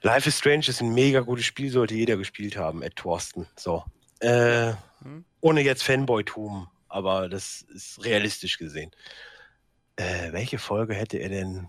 Life 0.02 0.28
is 0.28 0.38
Strange 0.38 0.64
ist 0.68 0.80
ein 0.80 0.94
mega 0.94 1.20
gutes 1.20 1.44
Spiel, 1.44 1.70
sollte 1.70 1.94
jeder 1.94 2.16
gespielt 2.16 2.56
haben, 2.56 2.82
Ed 2.82 2.96
Thorsten. 2.96 3.46
So. 3.56 3.84
Äh, 4.20 4.72
Hm. 5.02 5.24
ohne 5.40 5.60
jetzt 5.60 5.82
Fanboy-Tum, 5.82 6.68
aber 6.88 7.28
das 7.28 7.62
ist 7.62 8.02
realistisch 8.04 8.56
gesehen. 8.58 8.90
Äh, 9.96 10.32
welche 10.32 10.58
Folge 10.58 10.94
hätte 10.94 11.18
er 11.18 11.28
denn? 11.28 11.68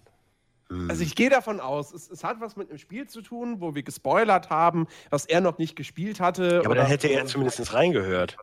Hm. 0.69 0.89
Also 0.89 1.03
ich 1.03 1.15
gehe 1.15 1.29
davon 1.29 1.59
aus, 1.59 1.93
es, 1.93 2.09
es 2.09 2.23
hat 2.23 2.39
was 2.39 2.55
mit 2.55 2.69
einem 2.69 2.77
Spiel 2.79 3.07
zu 3.07 3.21
tun, 3.21 3.59
wo 3.61 3.75
wir 3.75 3.83
gespoilert 3.83 4.49
haben, 4.49 4.87
was 5.09 5.25
er 5.25 5.41
noch 5.41 5.57
nicht 5.57 5.75
gespielt 5.75 6.19
hatte. 6.19 6.43
ja, 6.45 6.59
aber 6.59 6.69
oder- 6.71 6.75
dann 6.81 6.87
hätte 6.87 7.07
er 7.09 7.25
zumindest 7.25 7.73
reingehört. 7.73 8.37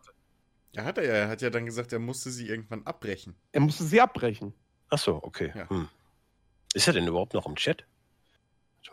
Ja, 0.75 0.85
hat 0.85 0.99
er 0.99 1.05
ja. 1.05 1.12
Er 1.15 1.29
hat 1.29 1.43
ja 1.43 1.51
dann 1.51 1.67
gesagt, 1.67 1.93
er 1.93 1.99
musste 1.99 2.31
sie 2.31 2.47
irgendwann 2.49 2.83
abbrechen. 2.87 3.35
Er 3.53 3.61
musste 3.61 3.85
sie 3.85 4.01
abbrechen. 4.01 4.55
Ach 4.89 4.99
so, 4.99 5.17
okay. 5.23 5.53
Ja. 5.55 5.69
Hm. 5.69 5.89
Ist 6.75 6.87
er 6.87 6.95
denn 6.95 7.07
überhaupt 7.07 7.35
noch 7.35 7.45
im 7.47 7.57
Chat? 7.57 7.85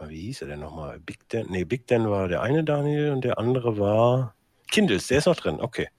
Wie 0.07 0.21
hieß 0.21 0.43
er 0.43 0.47
denn 0.49 0.59
nochmal? 0.61 0.99
Big 0.99 1.27
Dan? 1.29 1.47
Nee, 1.49 1.65
Big 1.65 1.85
Dan 1.87 2.09
war 2.09 2.27
der 2.27 2.41
eine 2.41 2.63
Daniel 2.63 3.11
und 3.11 3.23
der 3.23 3.37
andere 3.37 3.77
war 3.77 4.33
Kindles, 4.71 5.07
der 5.07 5.17
ist 5.17 5.25
noch 5.25 5.35
drin. 5.35 5.59
Okay. 5.59 5.89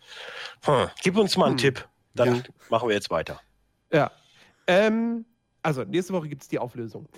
Hm. 0.64 0.88
Gib 1.02 1.16
uns 1.18 1.36
mal 1.36 1.46
einen 1.46 1.54
Hm. 1.54 1.58
Tipp, 1.58 1.88
dann 2.14 2.36
Ja. 2.36 2.42
machen 2.70 2.88
wir 2.88 2.94
jetzt 2.94 3.10
weiter. 3.10 3.40
Ja. 3.92 4.10
Ähm, 4.66 5.26
also, 5.62 5.82
nächste 5.84 6.12
Woche 6.14 6.28
gibt 6.28 6.42
es 6.42 6.48
die 6.48 6.58
Auflösung. 6.58 7.08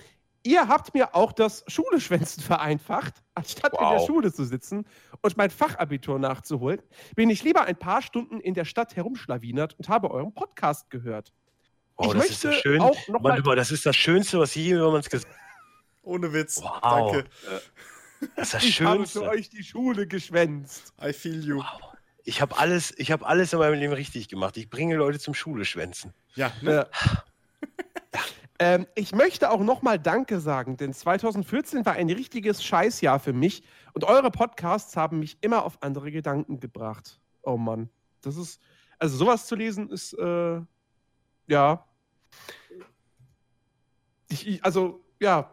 Ihr 0.45 0.67
habt 0.67 0.93
mir 0.93 1.15
auch 1.15 1.31
das 1.31 1.63
Schuleschwänzen 1.67 2.43
vereinfacht, 2.43 3.13
anstatt 3.33 3.71
in 3.73 3.79
der 3.79 3.99
Wow. 3.99 4.05
Schule 4.07 4.33
zu 4.33 4.43
sitzen 4.43 4.85
und 5.21 5.37
mein 5.37 5.49
Fachabitur 5.51 6.19
nachzuholen, 6.19 6.81
bin 7.15 7.29
ich 7.29 7.43
lieber 7.43 7.61
ein 7.63 7.77
paar 7.77 8.01
Stunden 8.01 8.41
in 8.41 8.53
der 8.53 8.65
Stadt 8.65 8.95
herumschlawinert 8.97 9.75
und 9.77 9.87
habe 9.87 10.11
euren 10.11 10.33
Podcast 10.33 10.89
gehört. 10.89 11.31
Oh, 11.95 12.07
Ich 12.07 12.13
das 12.19 12.29
ist 12.31 12.41
so 12.41 12.47
möchte 12.49 12.61
schön. 12.61 12.81
auch 12.81 13.07
noch 13.07 13.21
Mann, 13.21 13.41
mal- 13.43 13.55
das 13.55 13.71
ist 13.71 13.85
das 13.85 13.95
Schönste, 13.95 14.37
was 14.39 14.53
jemals 14.55 15.09
gesagt 15.09 15.27
Ohne 16.03 16.33
Witz. 16.33 16.61
Wow. 16.61 16.79
Danke. 16.81 17.25
Das 18.35 18.47
ist 18.47 18.53
das 18.53 18.63
Ich 18.63 18.81
habe 18.81 19.07
für 19.07 19.23
euch 19.23 19.49
die 19.49 19.63
Schule 19.63 20.07
geschwänzt. 20.07 20.93
I 21.01 21.13
feel 21.13 21.43
you. 21.43 21.63
Ich 22.25 22.41
habe 22.41 22.57
alles, 22.57 22.93
ich 22.97 23.11
habe 23.11 23.25
alles 23.25 23.51
in 23.51 23.59
meinem 23.59 23.79
Leben 23.79 23.93
richtig 23.93 24.29
gemacht. 24.29 24.55
Ich 24.57 24.69
bringe 24.69 24.95
Leute 24.95 25.19
zum 25.19 25.33
Schule 25.33 25.65
schwänzen. 25.65 26.13
Ja, 26.35 26.51
ne? 26.61 26.87
Ja. 26.91 27.23
ähm, 28.59 28.87
ich 28.95 29.13
möchte 29.13 29.49
auch 29.49 29.59
nochmal 29.59 29.99
Danke 29.99 30.39
sagen, 30.39 30.77
denn 30.77 30.93
2014 30.93 31.85
war 31.85 31.93
ein 31.93 32.09
richtiges 32.09 32.63
Scheißjahr 32.63 33.19
für 33.19 33.33
mich 33.33 33.63
und 33.93 34.05
eure 34.05 34.31
Podcasts 34.31 34.95
haben 34.95 35.19
mich 35.19 35.37
immer 35.41 35.65
auf 35.65 35.81
andere 35.81 36.11
Gedanken 36.11 36.59
gebracht. 36.59 37.19
Oh 37.41 37.57
Mann, 37.57 37.89
das 38.21 38.37
ist, 38.37 38.61
also 38.99 39.17
sowas 39.17 39.45
zu 39.45 39.55
lesen 39.55 39.89
ist, 39.89 40.13
äh, 40.13 40.61
ja. 41.47 41.85
Ich, 44.29 44.47
ich, 44.47 44.63
also, 44.63 45.03
ja, 45.19 45.51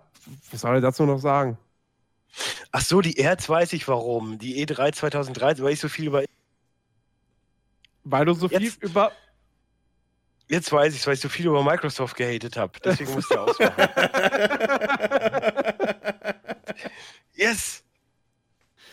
was 0.51 0.61
soll 0.61 0.77
ich 0.77 0.83
dazu 0.83 1.05
noch 1.05 1.19
sagen? 1.19 1.59
Ach 2.73 2.81
so, 2.83 3.01
die 3.01 3.17
Erz 3.19 3.49
weiß 3.49 3.73
ich 3.73 3.89
warum. 3.89 4.39
Die 4.39 4.65
E3 4.65 4.93
2013, 4.93 5.65
weil 5.65 5.73
ich 5.73 5.81
so 5.81 5.89
viel 5.89 6.07
über. 6.07 6.25
Weil 8.05 8.25
du 8.25 8.35
so 8.35 8.49
viel 8.49 8.63
Jetzt- 8.63 8.83
über. 8.83 9.13
Jetzt 10.49 10.73
weiß 10.73 10.95
ich 10.97 11.07
weil 11.07 11.15
ich 11.15 11.21
so 11.21 11.29
viel 11.29 11.47
über 11.47 11.63
Microsoft 11.63 12.17
gehatet 12.17 12.57
habe. 12.57 12.73
Deswegen 12.85 13.13
musste 13.13 13.35
er 13.35 13.43
ausmachen. 13.45 13.75
yes! 17.35 17.85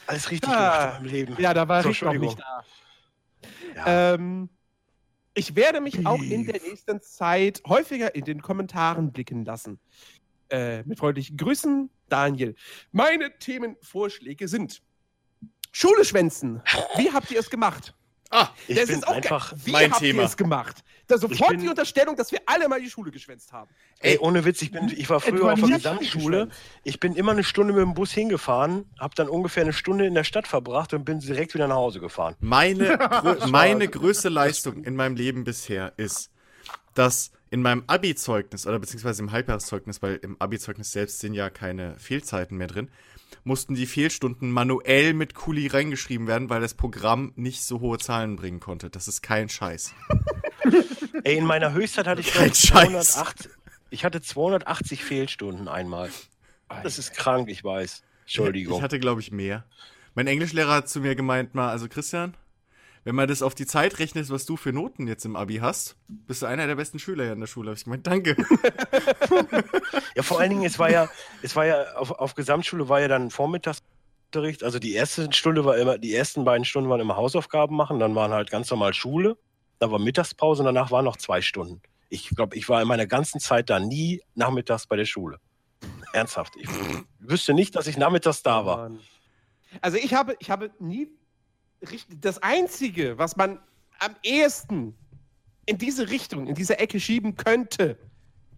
Alles 0.05 0.29
richtig 0.31 0.49
Ah, 0.49 0.53
gemacht 0.53 0.93
meinem 1.01 1.11
Leben. 1.11 1.35
Ja, 1.39 1.53
da 1.53 1.67
war 1.67 1.83
So, 1.83 1.89
ich 1.89 2.01
noch 2.01 2.13
nicht 2.13 2.39
da. 2.39 2.63
Ja. 3.75 4.13
Ähm, 4.13 4.49
ich 5.33 5.55
werde 5.55 5.81
mich 5.81 6.05
auch 6.05 6.21
in 6.21 6.45
der 6.45 6.61
nächsten 6.61 7.01
Zeit 7.01 7.61
häufiger 7.67 8.15
in 8.15 8.23
den 8.25 8.41
Kommentaren 8.41 9.11
blicken 9.11 9.43
lassen. 9.43 9.79
Äh, 10.49 10.83
mit 10.83 10.97
freundlichen 10.99 11.35
Grüßen, 11.37 11.89
Daniel. 12.09 12.55
Meine 12.91 13.37
Themenvorschläge 13.37 14.47
sind 14.47 14.81
Schule 15.71 16.05
schwänzen. 16.05 16.61
Wie 16.95 17.11
habt 17.11 17.29
ihr 17.31 17.39
es 17.39 17.49
gemacht? 17.49 17.93
Ah, 18.29 18.49
ich 18.67 18.75
Das 18.75 18.87
bin 18.87 18.97
ist 18.97 19.07
auch 19.07 19.15
einfach. 19.15 19.51
geil. 19.51 19.59
Wie 19.65 19.71
mein 19.71 19.91
habt 19.91 20.01
Thema. 20.01 20.21
ihr 20.21 20.25
es 20.25 20.35
gemacht? 20.35 20.83
Da 21.07 21.17
sofort 21.17 21.51
bin- 21.51 21.61
die 21.61 21.69
Unterstellung, 21.69 22.17
dass 22.17 22.31
wir 22.33 22.39
alle 22.45 22.67
mal 22.67 22.81
die 22.81 22.89
Schule 22.89 23.09
geschwänzt 23.11 23.53
haben. 23.53 23.69
Ey, 23.99 24.17
ohne 24.19 24.43
Witz, 24.43 24.61
ich, 24.61 24.71
bin, 24.71 24.89
ich 24.89 25.09
war 25.09 25.21
früher 25.21 25.35
Etwa 25.35 25.53
auf 25.53 25.59
der 25.61 25.69
Gesamtschule. 25.77 26.49
Ich 26.83 26.99
bin 26.99 27.13
immer 27.15 27.31
eine 27.31 27.45
Stunde 27.45 27.71
mit 27.73 27.81
dem 27.83 27.93
Bus 27.93 28.11
hingefahren, 28.11 28.85
habe 28.99 29.15
dann 29.15 29.29
ungefähr 29.29 29.63
eine 29.63 29.71
Stunde 29.71 30.05
in 30.05 30.13
der 30.13 30.25
Stadt 30.25 30.45
verbracht 30.47 30.93
und 30.93 31.05
bin 31.05 31.19
direkt 31.19 31.53
wieder 31.53 31.67
nach 31.69 31.75
Hause 31.77 32.01
gefahren. 32.01 32.35
Meine, 32.41 32.97
meine 33.49 33.87
größte 33.87 34.27
Leistung 34.27 34.83
in 34.83 34.95
meinem 34.97 35.15
Leben 35.15 35.45
bisher 35.45 35.93
ist, 35.95 36.29
dass 36.95 37.31
in 37.49 37.61
meinem 37.61 37.83
Abi-Zeugnis 37.87 38.67
oder 38.67 38.79
beziehungsweise 38.79 39.23
im 39.23 39.31
Halbjahreszeugnis, 39.31 40.01
weil 40.01 40.15
im 40.15 40.35
Abi-Zeugnis 40.39 40.91
selbst 40.91 41.19
sind 41.19 41.33
ja 41.33 41.49
keine 41.49 41.97
Fehlzeiten 41.97 42.57
mehr 42.57 42.67
drin, 42.67 42.89
mussten 43.43 43.75
die 43.75 43.85
Fehlstunden 43.85 44.51
manuell 44.51 45.13
mit 45.13 45.33
Kuli 45.33 45.67
reingeschrieben 45.67 46.27
werden, 46.27 46.49
weil 46.49 46.61
das 46.61 46.73
Programm 46.73 47.33
nicht 47.35 47.63
so 47.63 47.79
hohe 47.79 47.97
Zahlen 47.97 48.35
bringen 48.35 48.59
konnte. 48.59 48.89
Das 48.89 49.07
ist 49.07 49.21
kein 49.21 49.49
Scheiß. 49.49 49.93
Ey, 51.23 51.37
in 51.37 51.45
meiner 51.45 51.73
Höchstzeit 51.73 52.07
hatte 52.07 52.21
ich 52.21 52.33
Kein 52.33 52.51
glaub, 52.51 52.55
Scheiß. 52.55 53.11
208, 53.13 53.49
ich 53.89 54.05
hatte 54.05 54.21
280 54.21 55.03
Fehlstunden 55.03 55.67
einmal. 55.67 56.09
Das 56.83 56.99
ist 56.99 57.13
krank, 57.13 57.49
ich 57.49 57.63
weiß. 57.63 58.03
Entschuldigung. 58.21 58.77
Ich 58.77 58.81
hatte, 58.81 58.99
glaube 58.99 59.21
ich, 59.21 59.31
mehr. 59.31 59.65
Mein 60.15 60.27
Englischlehrer 60.27 60.73
hat 60.73 60.89
zu 60.89 60.99
mir 60.99 61.15
gemeint 61.15 61.55
mal, 61.55 61.69
also 61.69 61.87
Christian, 61.87 62.35
wenn 63.07 63.15
man 63.15 63.29
das 63.29 63.41
auf 63.41 63.55
die 63.55 63.65
Zeit 63.65 63.99
rechnet, 63.99 64.29
was 64.29 64.45
du 64.45 64.57
für 64.57 64.73
Noten 64.73 65.07
jetzt 65.07 65.23
im 65.23 65.37
Abi 65.37 65.59
hast, 65.59 65.95
bist 66.09 66.41
du 66.41 66.45
einer 66.45 66.67
der 66.67 66.75
besten 66.75 66.99
Schüler 66.99 67.23
hier 67.23 67.31
in 67.31 67.39
der 67.39 67.47
Schule. 67.47 67.69
Hab 67.69 67.77
ich 67.77 67.85
gemeint, 67.85 68.05
danke. 68.05 68.35
Ja, 70.15 70.23
vor 70.23 70.41
allen 70.41 70.49
Dingen, 70.49 70.65
es 70.65 70.77
war 70.77 70.89
ja, 70.89 71.07
es 71.41 71.55
war 71.55 71.65
ja 71.65 71.93
auf, 71.93 72.11
auf 72.11 72.35
Gesamtschule 72.35 72.89
war 72.89 72.99
ja 72.99 73.07
dann 73.07 73.29
Vormittagsunterricht. 73.31 74.61
Also 74.61 74.77
die 74.77 74.91
erste 74.91 75.31
Stunde 75.31 75.63
war 75.63 75.77
immer, 75.77 75.97
die 75.97 76.13
ersten 76.13 76.43
beiden 76.43 76.65
Stunden 76.65 76.89
waren 76.89 76.99
immer 76.99 77.15
Hausaufgaben 77.15 77.77
machen, 77.77 77.99
dann 77.99 78.13
waren 78.13 78.31
halt 78.31 78.51
ganz 78.51 78.69
normal 78.69 78.93
Schule, 78.93 79.37
dann 79.79 79.89
war 79.89 79.99
Mittagspause 79.99 80.63
und 80.63 80.65
danach 80.65 80.91
waren 80.91 81.05
noch 81.05 81.15
zwei 81.15 81.41
Stunden. 81.41 81.81
Ich 82.09 82.31
glaube, 82.31 82.57
ich 82.57 82.67
war 82.67 82.81
in 82.81 82.89
meiner 82.89 83.07
ganzen 83.07 83.39
Zeit 83.39 83.69
da 83.69 83.79
nie 83.79 84.21
nachmittags 84.35 84.85
bei 84.85 84.97
der 84.97 85.05
Schule. 85.05 85.39
Ernsthaft. 86.11 86.57
Ich 86.57 86.67
wüsste 87.19 87.53
nicht, 87.53 87.73
dass 87.77 87.87
ich 87.87 87.95
nachmittags 87.95 88.43
da 88.43 88.65
war. 88.65 88.91
Also 89.79 89.95
ich 89.95 90.13
habe, 90.13 90.35
ich 90.39 90.49
habe 90.49 90.71
nie. 90.79 91.09
Das 92.21 92.41
Einzige, 92.41 93.17
was 93.17 93.35
man 93.35 93.59
am 93.99 94.15
ehesten 94.23 94.95
in 95.65 95.77
diese 95.77 96.09
Richtung, 96.09 96.47
in 96.47 96.55
diese 96.55 96.79
Ecke 96.79 96.99
schieben 96.99 97.35
könnte, 97.35 97.97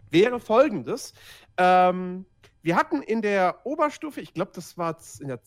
wäre 0.09 0.39
folgendes. 0.39 1.13
Ähm, 1.57 2.25
wir 2.61 2.75
hatten 2.75 3.01
in 3.01 3.21
der 3.21 3.65
Oberstufe, 3.65 4.21
ich 4.21 4.33
glaube, 4.33 4.51
das 4.53 4.77
war 4.77 4.97
in 5.19 5.27
der 5.27 5.39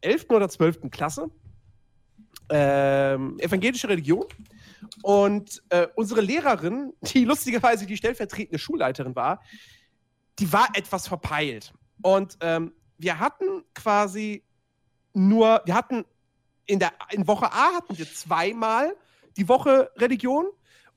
11. 0.00 0.26
oder 0.30 0.48
12. 0.48 0.90
Klasse, 0.90 1.30
ähm, 2.50 3.38
evangelische 3.38 3.88
Religion. 3.88 4.26
Und 5.02 5.62
äh, 5.70 5.88
unsere 5.94 6.20
Lehrerin, 6.20 6.92
die 7.02 7.24
lustigerweise 7.24 7.86
die 7.86 7.96
stellvertretende 7.96 8.58
Schulleiterin 8.58 9.16
war, 9.16 9.40
die 10.38 10.52
war 10.52 10.68
etwas 10.74 11.08
verpeilt. 11.08 11.72
Und 12.02 12.36
ähm, 12.40 12.72
wir 12.98 13.18
hatten 13.18 13.64
quasi 13.74 14.44
nur, 15.14 15.62
wir 15.64 15.74
hatten 15.74 16.04
in 16.66 16.78
der 16.78 16.92
in 17.10 17.26
Woche 17.26 17.46
A 17.52 17.74
hatten 17.74 17.96
wir 17.96 18.12
zweimal 18.12 18.94
die 19.36 19.48
Woche 19.48 19.90
Religion 19.96 20.46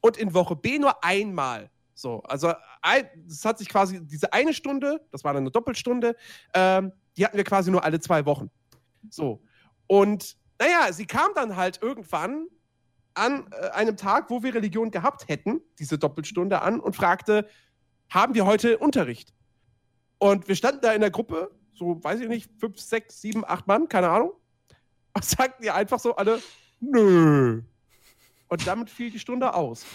und 0.01 0.17
in 0.17 0.33
Woche 0.33 0.55
B 0.55 0.79
nur 0.79 1.03
einmal. 1.03 1.69
So, 1.93 2.21
also 2.23 2.53
das 2.81 3.43
hat 3.43 3.57
sich 3.57 3.67
quasi 3.67 3.99
diese 4.05 4.31
eine 4.31 4.53
Stunde, 4.53 5.05
das 5.11 5.23
war 5.23 5.33
dann 5.33 5.43
eine 5.43 5.51
Doppelstunde, 5.51 6.15
ähm, 6.53 6.93
die 7.17 7.25
hatten 7.25 7.35
wir 7.35 7.43
quasi 7.43 7.71
nur 7.71 7.83
alle 7.83 7.99
zwei 7.99 8.25
Wochen. 8.25 8.49
So. 9.09 9.41
Und 9.87 10.37
naja, 10.59 10.93
sie 10.93 11.05
kam 11.05 11.31
dann 11.35 11.57
halt 11.57 11.81
irgendwann 11.81 12.47
an 13.15 13.47
äh, 13.51 13.69
einem 13.71 13.97
Tag, 13.97 14.29
wo 14.29 14.43
wir 14.43 14.55
Religion 14.55 14.91
gehabt 14.91 15.27
hätten, 15.27 15.61
diese 15.77 15.97
Doppelstunde 15.97 16.61
an 16.61 16.79
und 16.79 16.95
fragte, 16.95 17.49
haben 18.09 18.33
wir 18.33 18.45
heute 18.45 18.77
Unterricht? 18.77 19.33
Und 20.19 20.47
wir 20.47 20.55
standen 20.55 20.81
da 20.81 20.93
in 20.93 21.01
der 21.01 21.11
Gruppe, 21.11 21.51
so 21.73 22.01
weiß 22.03 22.21
ich 22.21 22.29
nicht, 22.29 22.49
fünf, 22.59 22.79
sechs, 22.79 23.21
sieben, 23.21 23.43
acht 23.45 23.67
Mann, 23.67 23.89
keine 23.89 24.09
Ahnung. 24.09 24.31
Sagten 25.23 25.63
ihr 25.63 25.75
einfach 25.75 25.99
so 25.99 26.15
alle, 26.15 26.41
nö. 26.79 27.61
Und 28.47 28.67
damit 28.67 28.89
fiel 28.89 29.11
die 29.11 29.19
Stunde 29.19 29.53
aus. 29.53 29.85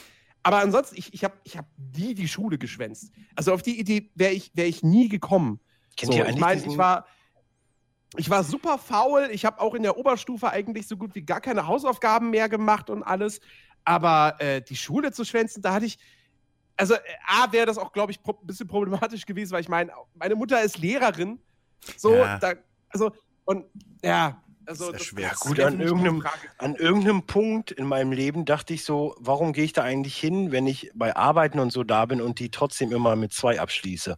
Aber 0.45 0.59
ansonsten, 0.59 0.97
ich, 0.97 1.13
ich 1.15 1.25
habe 1.25 1.35
ich 1.43 1.57
hab 1.57 1.67
nie 1.97 2.15
die 2.15 2.29
Schule 2.29 2.59
geschwänzt. 2.59 3.11
Also 3.35 3.53
auf 3.53 3.63
die 3.63 3.81
Idee 3.81 4.11
wäre 4.15 4.33
ich, 4.33 4.53
wär 4.55 4.67
ich 4.67 4.83
nie 4.83 5.09
gekommen. 5.09 5.59
Kennt 5.97 6.13
so, 6.13 6.19
ihr 6.19 6.29
ich 6.29 6.37
meine, 6.37 6.61
ich 6.61 6.77
war. 6.77 7.07
ich 8.17 8.29
war 8.29 8.45
super 8.45 8.77
faul. 8.79 9.29
Ich 9.33 9.45
habe 9.47 9.61
auch 9.61 9.75
in 9.75 9.83
der 9.83 9.97
Oberstufe 9.97 10.51
eigentlich 10.51 10.87
so 10.87 10.97
gut 10.99 11.15
wie 11.15 11.23
gar 11.23 11.41
keine 11.41 11.67
Hausaufgaben 11.67 12.31
mehr 12.31 12.49
gemacht 12.51 12.91
und 12.91 13.03
alles. 13.03 13.41
Aber 13.85 14.37
äh, 14.39 14.61
die 14.61 14.77
Schule 14.77 15.13
zu 15.13 15.25
schwänzen, 15.25 15.63
da 15.63 15.73
hatte 15.73 15.87
ich. 15.87 15.99
Also, 16.77 16.95
äh, 16.95 16.99
A, 17.27 17.51
wäre 17.53 17.67
das 17.67 17.79
auch, 17.79 17.93
glaube 17.93 18.13
ich, 18.13 18.19
ein 18.27 18.35
bisschen 18.47 18.67
problematisch 18.67 19.25
gewesen, 19.25 19.53
weil 19.53 19.63
ich 19.63 19.69
meine, 19.69 19.93
meine 20.15 20.35
Mutter 20.35 20.61
ist 20.61 20.77
Lehrerin. 20.77 21.41
So, 21.97 22.17
Ja. 22.17 22.39
da, 22.39 22.53
also, 22.91 23.13
und 23.45 23.65
ja, 24.03 24.43
also. 24.67 24.91
Ist 24.91 24.93
ja 24.93 25.05
schwer. 25.05 25.31
das 25.31 25.41
Gut, 25.41 25.61
an 25.61 25.81
irgendeinem, 25.81 26.25
an 26.59 26.75
irgendeinem 26.75 27.23
Punkt 27.23 27.71
in 27.71 27.87
meinem 27.87 28.13
Leben 28.13 28.45
dachte 28.45 28.75
ich 28.75 28.85
so, 28.85 29.15
warum 29.19 29.53
gehe 29.53 29.65
ich 29.65 29.73
da 29.73 29.83
eigentlich 29.83 30.17
hin, 30.17 30.53
wenn 30.53 30.67
ich 30.67 30.91
bei 30.95 31.15
Arbeiten 31.17 31.59
und 31.59 31.73
so 31.73 31.85
da 31.85 32.07
bin 32.07 32.21
und 32.21 32.39
die 32.39 32.51
trotzdem 32.51 32.93
immer 32.93 33.17
mit 33.17 33.33
zwei 33.33 33.61
abschließe? 33.61 34.17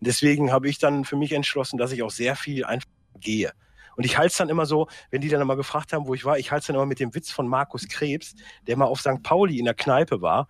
Deswegen 0.00 0.52
habe 0.52 0.68
ich 0.68 0.78
dann 0.78 1.04
für 1.04 1.16
mich 1.16 1.32
entschlossen, 1.32 1.78
dass 1.78 1.92
ich 1.92 2.02
auch 2.02 2.10
sehr 2.10 2.36
viel 2.36 2.64
einfach 2.64 2.88
gehe. 3.20 3.52
Und 3.96 4.04
ich 4.04 4.18
halte 4.18 4.32
es 4.32 4.36
dann 4.36 4.48
immer 4.48 4.66
so, 4.66 4.88
wenn 5.10 5.20
die 5.20 5.28
dann 5.28 5.46
mal 5.46 5.54
gefragt 5.54 5.92
haben, 5.92 6.06
wo 6.06 6.14
ich 6.14 6.24
war, 6.24 6.38
ich 6.38 6.50
halte 6.50 6.62
es 6.62 6.66
dann 6.66 6.76
immer 6.76 6.86
mit 6.86 7.00
dem 7.00 7.14
Witz 7.14 7.30
von 7.30 7.46
Markus 7.46 7.86
Krebs, 7.88 8.34
der 8.66 8.76
mal 8.76 8.86
auf 8.86 9.00
St. 9.00 9.22
Pauli 9.22 9.58
in 9.58 9.64
der 9.64 9.74
Kneipe 9.74 10.20
war. 10.20 10.48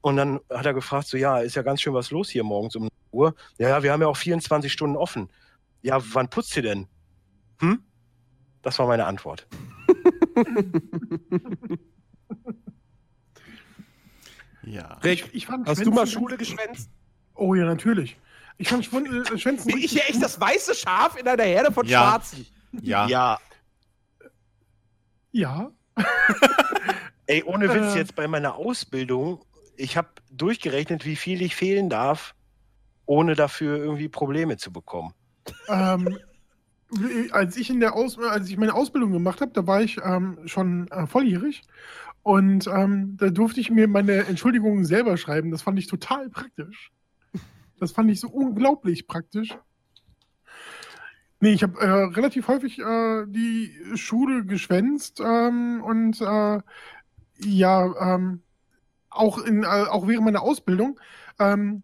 Und 0.00 0.16
dann 0.16 0.40
hat 0.50 0.66
er 0.66 0.74
gefragt, 0.74 1.06
so, 1.06 1.16
ja, 1.16 1.38
ist 1.38 1.54
ja 1.54 1.62
ganz 1.62 1.80
schön 1.80 1.94
was 1.94 2.10
los 2.10 2.30
hier 2.30 2.44
morgens 2.44 2.74
um 2.74 2.82
9 2.82 2.90
Uhr. 3.12 3.34
Ja, 3.58 3.68
ja, 3.68 3.82
wir 3.82 3.92
haben 3.92 4.00
ja 4.00 4.08
auch 4.08 4.16
24 4.16 4.72
Stunden 4.72 4.96
offen. 4.96 5.30
Ja, 5.82 6.02
wann 6.12 6.28
putzt 6.28 6.56
ihr 6.56 6.62
denn? 6.62 6.88
Hm? 7.60 7.84
Das 8.62 8.78
war 8.78 8.86
meine 8.86 9.06
Antwort. 9.06 9.46
Ja. 14.64 14.98
Rick, 15.02 15.28
Ich 15.32 15.46
fand 15.46 15.66
hast 15.68 15.84
du 15.84 15.90
mal 15.90 16.06
Schule 16.06 16.36
geschwänzt? 16.36 16.88
Oh 17.34 17.54
ja, 17.54 17.64
natürlich. 17.64 18.16
Ich 18.58 18.68
fand 18.68 18.84
Schwun 18.84 19.06
äh, 19.24 19.38
Schwänzen. 19.38 19.66
Bin 19.72 19.78
ich 19.82 19.90
hier 19.92 20.02
echt 20.08 20.22
das 20.22 20.40
weiße 20.40 20.74
Schaf 20.74 21.16
in 21.18 21.26
einer 21.26 21.42
Herde 21.42 21.72
von 21.72 21.86
Ja. 21.86 22.00
Schwarzen? 22.02 22.46
Ja. 22.80 23.06
Ja, 23.08 23.38
Ja. 25.32 25.70
ey, 27.26 27.42
ohne 27.42 27.68
Witz 27.74 27.94
Äh. 27.94 27.98
jetzt 27.98 28.14
bei 28.14 28.26
meiner 28.28 28.54
Ausbildung, 28.54 29.44
ich 29.76 29.96
habe 29.96 30.08
durchgerechnet, 30.30 31.04
wie 31.04 31.16
viel 31.16 31.42
ich 31.42 31.56
fehlen 31.56 31.90
darf, 31.90 32.34
ohne 33.04 33.34
dafür 33.34 33.76
irgendwie 33.78 34.08
Probleme 34.08 34.56
zu 34.56 34.72
bekommen. 34.72 35.12
Ähm, 35.68 36.18
als 37.30 37.56
ich 37.56 37.70
in 37.70 37.80
der 37.80 37.94
Aus 37.94 38.18
als 38.18 38.48
ich 38.48 38.56
meine 38.56 38.74
Ausbildung 38.74 39.12
gemacht 39.12 39.40
habe, 39.40 39.52
da 39.52 39.66
war 39.66 39.82
ich 39.82 39.98
ähm, 40.04 40.38
schon 40.46 40.88
äh, 40.88 41.06
volljährig 41.06 41.62
und 42.22 42.66
ähm, 42.66 43.16
da 43.16 43.30
durfte 43.30 43.60
ich 43.60 43.70
mir 43.70 43.88
meine 43.88 44.26
Entschuldigungen 44.26 44.84
selber 44.84 45.16
schreiben. 45.16 45.50
Das 45.50 45.62
fand 45.62 45.78
ich 45.78 45.86
total 45.86 46.28
praktisch. 46.28 46.92
Das 47.78 47.92
fand 47.92 48.10
ich 48.10 48.20
so 48.20 48.28
unglaublich 48.28 49.08
praktisch. 49.08 49.56
Nee, 51.40 51.54
ich 51.54 51.64
habe 51.64 51.80
äh, 51.80 51.90
relativ 52.14 52.46
häufig 52.46 52.78
äh, 52.78 53.24
die 53.26 53.74
Schule 53.96 54.44
geschwänzt 54.44 55.20
ähm, 55.20 55.82
und 55.82 56.20
äh, 56.20 56.60
ja, 57.38 58.14
ähm, 58.14 58.42
auch, 59.10 59.38
in, 59.38 59.64
äh, 59.64 59.66
auch 59.66 60.06
während 60.06 60.24
meiner 60.24 60.42
Ausbildung. 60.42 61.00
Ähm, 61.40 61.82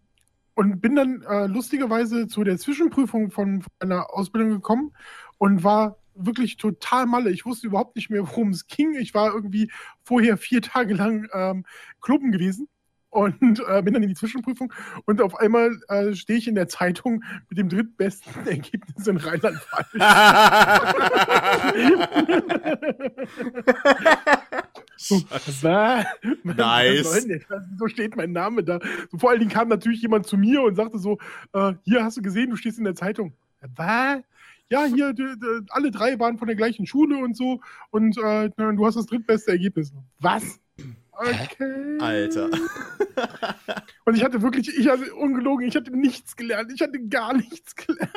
und 0.59 0.81
bin 0.81 0.97
dann 0.97 1.21
äh, 1.21 1.45
lustigerweise 1.45 2.27
zu 2.27 2.43
der 2.43 2.57
Zwischenprüfung 2.57 3.31
von, 3.31 3.61
von 3.61 3.71
meiner 3.79 4.13
Ausbildung 4.13 4.49
gekommen 4.49 4.91
und 5.37 5.63
war 5.63 5.95
wirklich 6.15 6.57
total 6.57 7.05
malle. 7.05 7.31
Ich 7.31 7.45
wusste 7.45 7.67
überhaupt 7.67 7.95
nicht 7.95 8.09
mehr, 8.09 8.27
worum 8.27 8.49
es 8.49 8.67
ging. 8.67 8.93
Ich 8.95 9.13
war 9.13 9.33
irgendwie 9.33 9.71
vorher 10.03 10.35
vier 10.35 10.61
Tage 10.61 10.95
lang 10.95 11.29
ähm, 11.33 11.65
Klubben 12.01 12.33
gewesen 12.33 12.67
und 13.09 13.63
äh, 13.69 13.81
bin 13.83 13.93
dann 13.93 14.03
in 14.03 14.09
die 14.09 14.15
Zwischenprüfung 14.15 14.73
und 15.05 15.21
auf 15.21 15.39
einmal 15.39 15.79
äh, 15.87 16.13
stehe 16.13 16.37
ich 16.37 16.49
in 16.49 16.55
der 16.55 16.67
Zeitung 16.67 17.23
mit 17.47 17.57
dem 17.57 17.69
drittbesten 17.69 18.29
Ergebnis 18.45 19.07
in 19.07 19.15
Rheinland-Pfalz. 19.15 19.87
Was? 25.61 25.63
Nice. 26.43 27.27
So 27.77 27.87
steht 27.87 28.15
mein 28.15 28.31
Name 28.31 28.63
da. 28.63 28.79
Vor 29.17 29.29
allen 29.29 29.39
Dingen 29.39 29.51
kam 29.51 29.69
natürlich 29.69 30.01
jemand 30.01 30.27
zu 30.27 30.37
mir 30.37 30.61
und 30.61 30.75
sagte 30.75 30.99
so: 30.99 31.17
äh, 31.53 31.73
Hier 31.83 32.03
hast 32.03 32.17
du 32.17 32.21
gesehen, 32.21 32.49
du 32.49 32.55
stehst 32.55 32.77
in 32.77 32.83
der 32.83 32.95
Zeitung. 32.95 33.33
Was? 33.75 34.19
Ja, 34.71 34.85
hier, 34.85 35.15
alle 35.69 35.89
drei 35.89 36.19
waren 36.19 36.37
von 36.37 36.47
der 36.47 36.55
gleichen 36.55 36.85
Schule 36.85 37.17
und 37.17 37.35
so 37.35 37.59
und 37.89 38.17
äh, 38.19 38.49
du 38.55 38.85
hast 38.85 38.95
das 38.95 39.07
drittbeste 39.07 39.51
Ergebnis. 39.51 39.91
Was? 40.19 40.59
Okay. 41.19 41.97
Alter. 41.99 42.49
Und 44.05 44.15
ich 44.15 44.23
hatte 44.23 44.41
wirklich, 44.41 44.69
ich 44.77 44.87
hatte 44.87 45.13
ungelogen, 45.13 45.67
ich 45.67 45.75
hatte 45.75 45.91
nichts 45.91 46.37
gelernt. 46.37 46.71
Ich 46.73 46.81
hatte 46.81 46.97
gar 47.07 47.33
nichts 47.33 47.75
gelernt. 47.75 48.13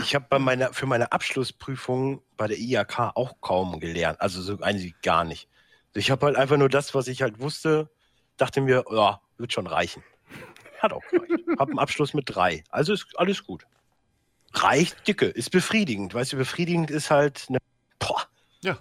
Ich 0.03 0.15
habe 0.15 0.27
bei 0.29 0.39
meiner, 0.39 0.73
für 0.73 0.87
meine 0.87 1.13
Abschlussprüfung 1.13 2.23
bei 2.37 2.49
der 2.49 2.59
IAK 2.59 3.13
auch 3.15 3.41
kaum 3.41 3.79
gelernt. 3.81 4.21
Also 4.21 4.43
so 4.43 4.59
eigentlich 4.61 5.01
gar 5.03 5.25
nicht. 5.25 5.49
Ich 5.95 6.11
habe 6.11 6.27
halt 6.27 6.37
einfach 6.37 6.57
nur 6.57 6.69
das, 6.69 6.95
was 6.95 7.07
ich 7.09 7.23
halt 7.23 7.41
wusste, 7.41 7.89
dachte 8.37 8.61
mir, 8.61 8.85
ja, 8.91 9.21
wird 9.39 9.53
schon 9.53 9.67
reichen. 9.67 10.03
Hat 10.81 10.93
auch 10.93 11.03
gereicht. 11.11 11.45
Hab 11.59 11.69
einen 11.69 11.79
Abschluss 11.79 12.15
mit 12.15 12.25
drei. 12.35 12.65
Also 12.71 12.93
ist 12.93 13.07
alles 13.17 13.45
gut. 13.45 13.65
Reicht 14.53 15.07
dicke, 15.07 15.27
ist 15.27 15.51
befriedigend. 15.51 16.15
Weißt 16.15 16.33
du, 16.33 16.37
befriedigend 16.37 16.91
ist 16.91 17.11
halt 17.11 17.47
eine. 17.49 17.59
Boah, 17.99 18.23
Ja, 18.63 18.79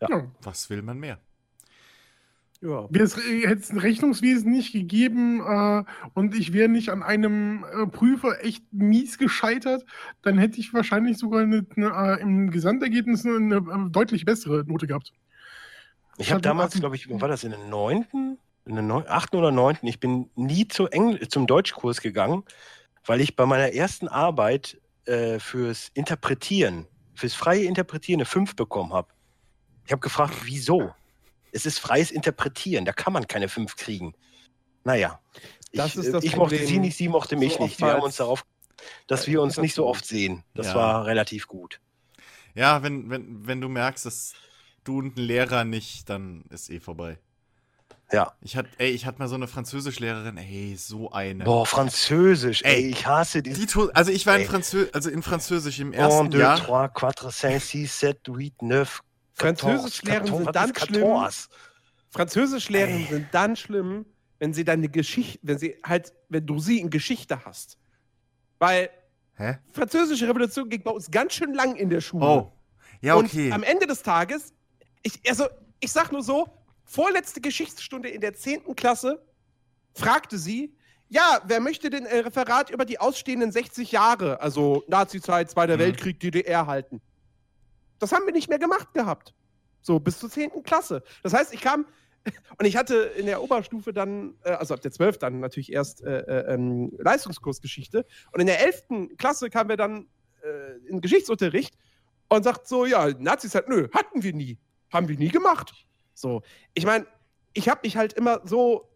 Ja. 0.00 0.08
was 0.40 0.70
will 0.70 0.80
man 0.82 0.98
mehr? 0.98 1.18
Ja. 2.62 2.88
Äh, 2.92 3.46
hätte 3.46 3.60
es 3.60 3.70
ein 3.70 3.78
Rechnungswesen 3.78 4.50
nicht 4.50 4.72
gegeben 4.72 5.40
äh, 5.40 5.84
und 6.14 6.36
ich 6.36 6.52
wäre 6.52 6.68
nicht 6.68 6.90
an 6.90 7.02
einem 7.02 7.64
äh, 7.64 7.86
Prüfer 7.88 8.44
echt 8.44 8.64
mies 8.72 9.18
gescheitert, 9.18 9.84
dann 10.22 10.38
hätte 10.38 10.60
ich 10.60 10.72
wahrscheinlich 10.72 11.18
sogar 11.18 11.42
eine, 11.42 11.66
eine, 11.76 12.18
äh, 12.18 12.22
im 12.22 12.50
Gesamtergebnis 12.50 13.26
eine, 13.26 13.36
eine 13.36 13.56
äh, 13.56 13.90
deutlich 13.90 14.24
bessere 14.24 14.64
Note 14.64 14.86
gehabt. 14.86 15.12
Ich 16.18 16.28
habe 16.28 16.36
hatte 16.36 16.48
damals, 16.48 16.78
glaube 16.78 16.94
ich, 16.94 17.10
war 17.10 17.28
das 17.28 17.42
in 17.42 17.50
den 17.50 17.68
neunten, 17.68 18.38
in 18.64 18.76
den 18.76 18.86
neun, 18.86 19.04
achten 19.08 19.36
oder 19.36 19.50
neunten, 19.50 19.88
ich 19.88 19.98
bin 19.98 20.30
nie 20.36 20.68
zu 20.68 20.86
Engl 20.86 21.26
zum 21.28 21.48
Deutschkurs 21.48 22.00
gegangen, 22.00 22.44
weil 23.04 23.20
ich 23.20 23.34
bei 23.34 23.44
meiner 23.44 23.72
ersten 23.72 24.06
Arbeit 24.06 24.80
äh, 25.06 25.40
fürs 25.40 25.90
Interpretieren, 25.94 26.86
fürs 27.14 27.34
freie 27.34 27.64
Interpretieren 27.64 28.20
eine 28.20 28.26
5 28.26 28.54
bekommen 28.54 28.92
habe. 28.92 29.08
Ich 29.84 29.90
habe 29.90 30.00
gefragt, 30.00 30.34
wieso? 30.44 30.92
Es 31.52 31.66
ist 31.66 31.78
freies 31.78 32.10
Interpretieren, 32.10 32.84
da 32.84 32.92
kann 32.92 33.12
man 33.12 33.26
keine 33.28 33.48
5 33.48 33.76
kriegen. 33.76 34.14
Naja, 34.84 35.20
Das 35.72 35.88
ich, 35.94 35.96
ist 36.04 36.12
das 36.12 36.24
ich 36.24 36.34
mochte 36.36 36.56
sie 36.66 36.78
nicht, 36.78 36.96
sie 36.96 37.08
mochte 37.08 37.36
mich 37.36 37.54
So 37.54 37.62
nicht. 37.64 37.80
Wir 37.80 37.88
haben 37.92 38.02
uns 38.02 38.16
darauf, 38.16 38.44
dass 39.06 39.26
wir 39.28 39.40
uns 39.40 39.58
nicht 39.58 39.74
so 39.74 39.86
oft 39.86 40.04
sehen. 40.04 40.42
Das 40.54 40.68
Ja. 40.68 40.74
war 40.74 41.06
relativ 41.06 41.46
gut. 41.46 41.80
Ja, 42.54 42.82
wenn, 42.82 43.08
wenn, 43.10 43.46
wenn 43.46 43.60
du 43.60 43.68
merkst, 43.68 44.04
dass 44.06 44.34
du 44.84 44.98
und 44.98 45.16
ein 45.16 45.20
Lehrer 45.20 45.64
nicht, 45.64 46.08
dann 46.10 46.44
ist 46.50 46.68
eh 46.70 46.80
vorbei. 46.80 47.18
Ja. 48.10 48.34
Ich 48.42 48.56
hatte, 48.56 48.68
ey, 48.76 48.90
ich 48.90 49.06
hatte 49.06 49.20
mal 49.20 49.28
so 49.28 49.36
eine 49.36 49.46
Französischlehrerin, 49.48 50.36
ey, 50.36 50.76
so 50.76 51.12
eine. 51.12 51.44
Boah, 51.44 51.64
Französisch, 51.64 52.62
ey, 52.62 52.74
Ey, 52.84 52.90
ich 52.90 53.06
hasse 53.06 53.42
Die 53.42 53.64
tu- 53.66 53.88
also 53.94 54.10
ich 54.10 54.26
war 54.26 54.34
in, 54.36 54.42
Ey. 54.42 54.48
Franzö 54.48 54.86
also 54.92 55.08
in 55.08 55.22
Französisch 55.22 55.78
im 55.80 55.92
1, 55.92 55.96
ersten 55.96 56.30
2, 56.32 56.38
Jahr. 56.38 56.58
3, 56.58 56.88
4, 56.90 57.60
5, 57.60 57.90
6, 57.92 58.18
7, 58.26 58.48
8, 58.50 58.62
9. 58.62 58.86
Französischlehren 59.42 60.26
sind 60.26 60.54
dann 60.54 60.74
schlimm. 60.74 61.28
Französischlehren 62.10 63.06
sind 63.08 63.28
dann 63.32 63.56
schlimm, 63.56 64.06
wenn 64.38 64.52
sie 64.52 64.64
deine 64.64 64.88
Geschichte, 64.88 65.38
wenn 65.42 65.58
sie 65.58 65.76
halt, 65.84 66.12
wenn 66.28 66.46
du 66.46 66.58
sie 66.58 66.80
in 66.80 66.90
Geschichte 66.90 67.44
hast. 67.44 67.78
Weil 68.58 68.90
Hä? 69.36 69.58
französische 69.72 70.28
Revolution 70.28 70.68
ging 70.68 70.82
bei 70.82 70.90
uns 70.90 71.10
ganz 71.10 71.34
schön 71.34 71.54
lang 71.54 71.76
in 71.76 71.90
der 71.90 72.00
Schule. 72.00 72.24
Oh. 72.24 72.52
Ja, 73.00 73.16
okay. 73.16 73.46
Und 73.46 73.52
am 73.52 73.62
Ende 73.62 73.86
des 73.86 74.02
Tages, 74.02 74.52
ich, 75.02 75.18
also, 75.28 75.46
ich 75.80 75.90
sag 75.90 76.12
nur 76.12 76.22
so, 76.22 76.48
vorletzte 76.84 77.40
Geschichtsstunde 77.40 78.08
in 78.08 78.20
der 78.20 78.34
10. 78.34 78.76
Klasse 78.76 79.24
fragte 79.94 80.38
sie, 80.38 80.76
ja, 81.08 81.40
wer 81.44 81.60
möchte 81.60 81.90
denn 81.90 82.06
ein 82.06 82.20
Referat 82.20 82.70
über 82.70 82.84
die 82.84 82.98
ausstehenden 82.98 83.52
60 83.52 83.92
Jahre, 83.92 84.40
also 84.40 84.82
Nazizeit, 84.88 85.50
Zweiter 85.50 85.74
Mhm. 85.74 85.80
Weltkrieg, 85.80 86.20
DDR 86.20 86.66
halten? 86.66 87.00
Das 88.02 88.10
haben 88.10 88.26
wir 88.26 88.32
nicht 88.32 88.48
mehr 88.48 88.58
gemacht 88.58 88.92
gehabt. 88.94 89.32
So, 89.80 90.00
bis 90.00 90.18
zur 90.18 90.28
10. 90.28 90.64
Klasse. 90.64 91.04
Das 91.22 91.32
heißt, 91.32 91.54
ich 91.54 91.60
kam, 91.60 91.86
und 92.58 92.66
ich 92.66 92.76
hatte 92.76 92.96
in 93.16 93.26
der 93.26 93.40
Oberstufe 93.40 93.92
dann, 93.92 94.34
äh, 94.42 94.50
also 94.50 94.74
ab 94.74 94.80
der 94.80 94.90
12. 94.90 95.18
dann 95.18 95.38
natürlich 95.38 95.72
erst 95.72 96.02
äh, 96.02 96.18
äh, 96.20 96.54
ähm, 96.54 96.92
Leistungskursgeschichte. 96.98 98.04
Und 98.32 98.40
in 98.40 98.48
der 98.48 98.60
11. 98.60 99.16
Klasse 99.18 99.50
kamen 99.50 99.70
wir 99.70 99.76
dann 99.76 100.08
äh, 100.42 100.88
in 100.88 101.00
Geschichtsunterricht 101.00 101.78
und 102.28 102.42
sagt 102.42 102.66
so, 102.66 102.86
ja, 102.86 103.08
Nazizeit, 103.20 103.68
nö, 103.68 103.88
hatten 103.94 104.24
wir 104.24 104.32
nie. 104.32 104.58
Haben 104.92 105.06
wir 105.06 105.16
nie 105.16 105.28
gemacht. 105.28 105.72
So, 106.12 106.42
ich 106.74 106.84
meine, 106.84 107.06
ich 107.52 107.68
habe 107.68 107.82
mich 107.84 107.96
halt 107.96 108.14
immer 108.14 108.40
so 108.44 108.88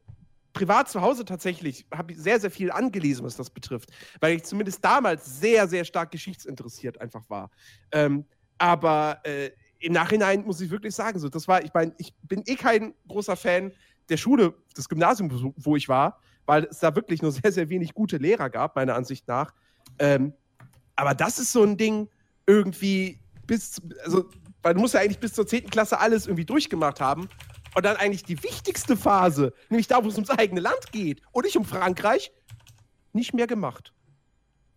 privat 0.52 0.88
zu 0.88 1.00
Hause 1.00 1.24
tatsächlich, 1.24 1.86
habe 1.94 2.12
ich 2.12 2.18
sehr, 2.18 2.40
sehr 2.40 2.50
viel 2.50 2.72
angelesen, 2.72 3.24
was 3.24 3.36
das 3.36 3.50
betrifft, 3.50 3.90
weil 4.20 4.36
ich 4.36 4.42
zumindest 4.44 4.84
damals 4.84 5.38
sehr, 5.38 5.68
sehr 5.68 5.84
stark 5.84 6.10
geschichtsinteressiert 6.10 7.00
einfach 7.00 7.28
war. 7.28 7.50
Ähm, 7.92 8.24
aber 8.58 9.20
äh, 9.24 9.50
im 9.78 9.92
Nachhinein 9.92 10.44
muss 10.44 10.60
ich 10.60 10.70
wirklich 10.70 10.94
sagen, 10.94 11.18
so, 11.18 11.28
das 11.28 11.46
war, 11.48 11.62
ich 11.64 11.72
meine, 11.74 11.94
ich 11.98 12.14
bin 12.22 12.42
eh 12.46 12.56
kein 12.56 12.94
großer 13.08 13.36
Fan 13.36 13.72
der 14.08 14.16
Schule, 14.16 14.54
des 14.76 14.88
Gymnasiums, 14.88 15.34
wo 15.56 15.76
ich 15.76 15.88
war, 15.88 16.20
weil 16.46 16.64
es 16.64 16.78
da 16.78 16.94
wirklich 16.94 17.22
nur 17.22 17.32
sehr, 17.32 17.52
sehr 17.52 17.68
wenig 17.68 17.94
gute 17.94 18.16
Lehrer 18.16 18.50
gab, 18.50 18.76
meiner 18.76 18.94
Ansicht 18.94 19.26
nach. 19.28 19.52
Ähm, 19.98 20.32
Aber 20.94 21.14
das 21.14 21.38
ist 21.38 21.52
so 21.52 21.62
ein 21.62 21.76
Ding, 21.76 22.08
irgendwie 22.46 23.20
bis, 23.46 23.80
also, 24.04 24.28
weil 24.62 24.74
du 24.74 24.80
musst 24.80 24.94
ja 24.94 25.00
eigentlich 25.00 25.18
bis 25.18 25.34
zur 25.34 25.46
10. 25.46 25.70
Klasse 25.70 25.98
alles 25.98 26.26
irgendwie 26.26 26.44
durchgemacht 26.44 27.00
haben. 27.00 27.28
Und 27.74 27.84
dann 27.84 27.96
eigentlich 27.96 28.24
die 28.24 28.42
wichtigste 28.42 28.96
Phase, 28.96 29.52
nämlich 29.68 29.86
da, 29.86 30.02
wo 30.02 30.08
es 30.08 30.14
ums 30.14 30.30
eigene 30.30 30.62
Land 30.62 30.92
geht 30.92 31.20
und 31.32 31.44
nicht 31.44 31.58
um 31.58 31.64
Frankreich, 31.66 32.32
nicht 33.12 33.34
mehr 33.34 33.46
gemacht. 33.46 33.92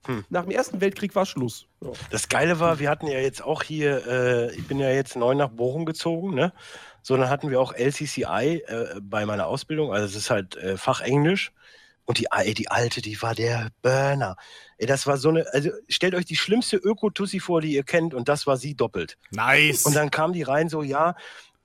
Hm. 0.05 0.25
Nach 0.29 0.43
dem 0.43 0.51
Ersten 0.51 0.81
Weltkrieg 0.81 1.15
war 1.15 1.25
Schluss. 1.25 1.67
Ja. 1.81 1.91
Das 2.09 2.29
Geile 2.29 2.59
war, 2.59 2.79
wir 2.79 2.89
hatten 2.89 3.07
ja 3.07 3.19
jetzt 3.19 3.43
auch 3.43 3.63
hier, 3.63 4.07
äh, 4.07 4.55
ich 4.55 4.67
bin 4.67 4.79
ja 4.79 4.89
jetzt 4.89 5.15
neu 5.15 5.35
nach 5.35 5.49
Bochum 5.49 5.85
gezogen, 5.85 6.33
ne? 6.33 6.53
So, 7.01 7.15
dann 7.17 7.29
hatten 7.29 7.49
wir 7.49 7.59
auch 7.59 7.73
LCCI 7.73 8.63
äh, 8.67 8.99
bei 9.01 9.25
meiner 9.25 9.47
Ausbildung, 9.47 9.93
also 9.93 10.05
es 10.05 10.15
ist 10.15 10.29
halt 10.29 10.55
äh, 10.57 10.77
Fachenglisch. 10.77 11.51
Und 12.05 12.17
die, 12.17 12.25
ey, 12.31 12.55
die 12.55 12.71
alte, 12.71 13.03
die 13.03 13.21
war 13.21 13.35
der 13.35 13.69
Burner. 13.83 14.35
Ey, 14.79 14.87
das 14.87 15.05
war 15.05 15.17
so 15.17 15.29
eine, 15.29 15.45
also 15.53 15.69
stellt 15.87 16.15
euch 16.15 16.25
die 16.25 16.35
schlimmste 16.35 16.77
Öko-Tussi 16.77 17.39
vor, 17.39 17.61
die 17.61 17.73
ihr 17.73 17.83
kennt, 17.83 18.15
und 18.15 18.27
das 18.27 18.47
war 18.47 18.57
sie 18.57 18.73
doppelt. 18.73 19.19
Nice. 19.29 19.85
Und 19.85 19.95
dann 19.95 20.09
kam 20.09 20.33
die 20.33 20.41
rein 20.41 20.69
so, 20.69 20.81
ja, 20.81 21.15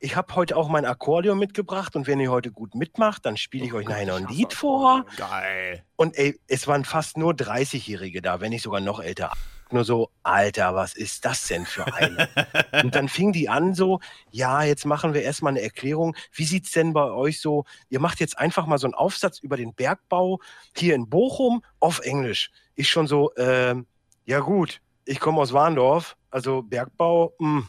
ich 0.04 0.16
habe 0.16 0.34
heute 0.34 0.56
auch 0.56 0.68
mein 0.68 0.84
Akkordeon 0.84 1.38
mitgebracht 1.38 1.96
und 1.96 2.06
wenn 2.06 2.20
ihr 2.20 2.30
heute 2.30 2.52
gut 2.52 2.74
mitmacht, 2.74 3.24
dann 3.24 3.38
spiele 3.38 3.64
ich 3.64 3.72
euch 3.72 3.88
nachher 3.88 4.04
noch 4.06 4.16
ein 4.16 4.28
Lied 4.28 4.52
vor. 4.52 5.06
Geil. 5.16 5.82
Und 5.96 6.18
ey, 6.18 6.38
es 6.46 6.66
waren 6.66 6.84
fast 6.84 7.16
nur 7.16 7.32
30-Jährige 7.32 8.20
da, 8.20 8.42
wenn 8.42 8.50
nicht 8.50 8.62
sogar 8.62 8.82
noch 8.82 9.00
älter. 9.00 9.32
Nur 9.70 9.84
so, 9.84 10.10
Alter, 10.22 10.74
was 10.74 10.94
ist 10.94 11.24
das 11.24 11.46
denn 11.46 11.64
für 11.64 11.86
eine? 11.94 12.28
und 12.82 12.94
dann 12.94 13.08
fing 13.08 13.32
die 13.32 13.48
an 13.48 13.74
so, 13.74 14.00
ja, 14.30 14.62
jetzt 14.62 14.84
machen 14.84 15.14
wir 15.14 15.22
erstmal 15.22 15.52
eine 15.52 15.62
Erklärung. 15.62 16.14
Wie 16.32 16.44
sieht's 16.44 16.72
denn 16.72 16.92
bei 16.92 17.10
euch 17.10 17.40
so? 17.40 17.64
Ihr 17.88 17.98
macht 17.98 18.20
jetzt 18.20 18.38
einfach 18.38 18.66
mal 18.66 18.78
so 18.78 18.86
einen 18.86 18.94
Aufsatz 18.94 19.38
über 19.38 19.56
den 19.56 19.72
Bergbau 19.72 20.38
hier 20.76 20.94
in 20.94 21.08
Bochum 21.08 21.64
auf 21.80 22.00
Englisch. 22.00 22.50
Ich 22.74 22.90
schon 22.90 23.06
so, 23.06 23.32
ähm, 23.38 23.86
ja 24.26 24.40
gut, 24.40 24.82
ich 25.06 25.18
komme 25.18 25.40
aus 25.40 25.54
Warndorf, 25.54 26.16
also 26.30 26.60
Bergbau, 26.60 27.32
mh, 27.38 27.68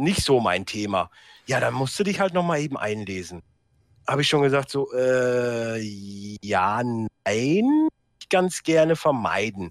nicht 0.00 0.22
so 0.22 0.40
mein 0.40 0.66
Thema. 0.66 1.10
Ja, 1.46 1.60
dann 1.60 1.74
musst 1.74 1.98
du 1.98 2.04
dich 2.04 2.20
halt 2.20 2.34
noch 2.34 2.44
mal 2.44 2.60
eben 2.60 2.76
einlesen. 2.76 3.42
Habe 4.06 4.22
ich 4.22 4.28
schon 4.28 4.42
gesagt, 4.42 4.70
so, 4.70 4.92
äh, 4.92 5.78
ja, 6.42 6.82
nein, 6.82 7.88
ganz 8.30 8.62
gerne 8.62 8.96
vermeiden. 8.96 9.70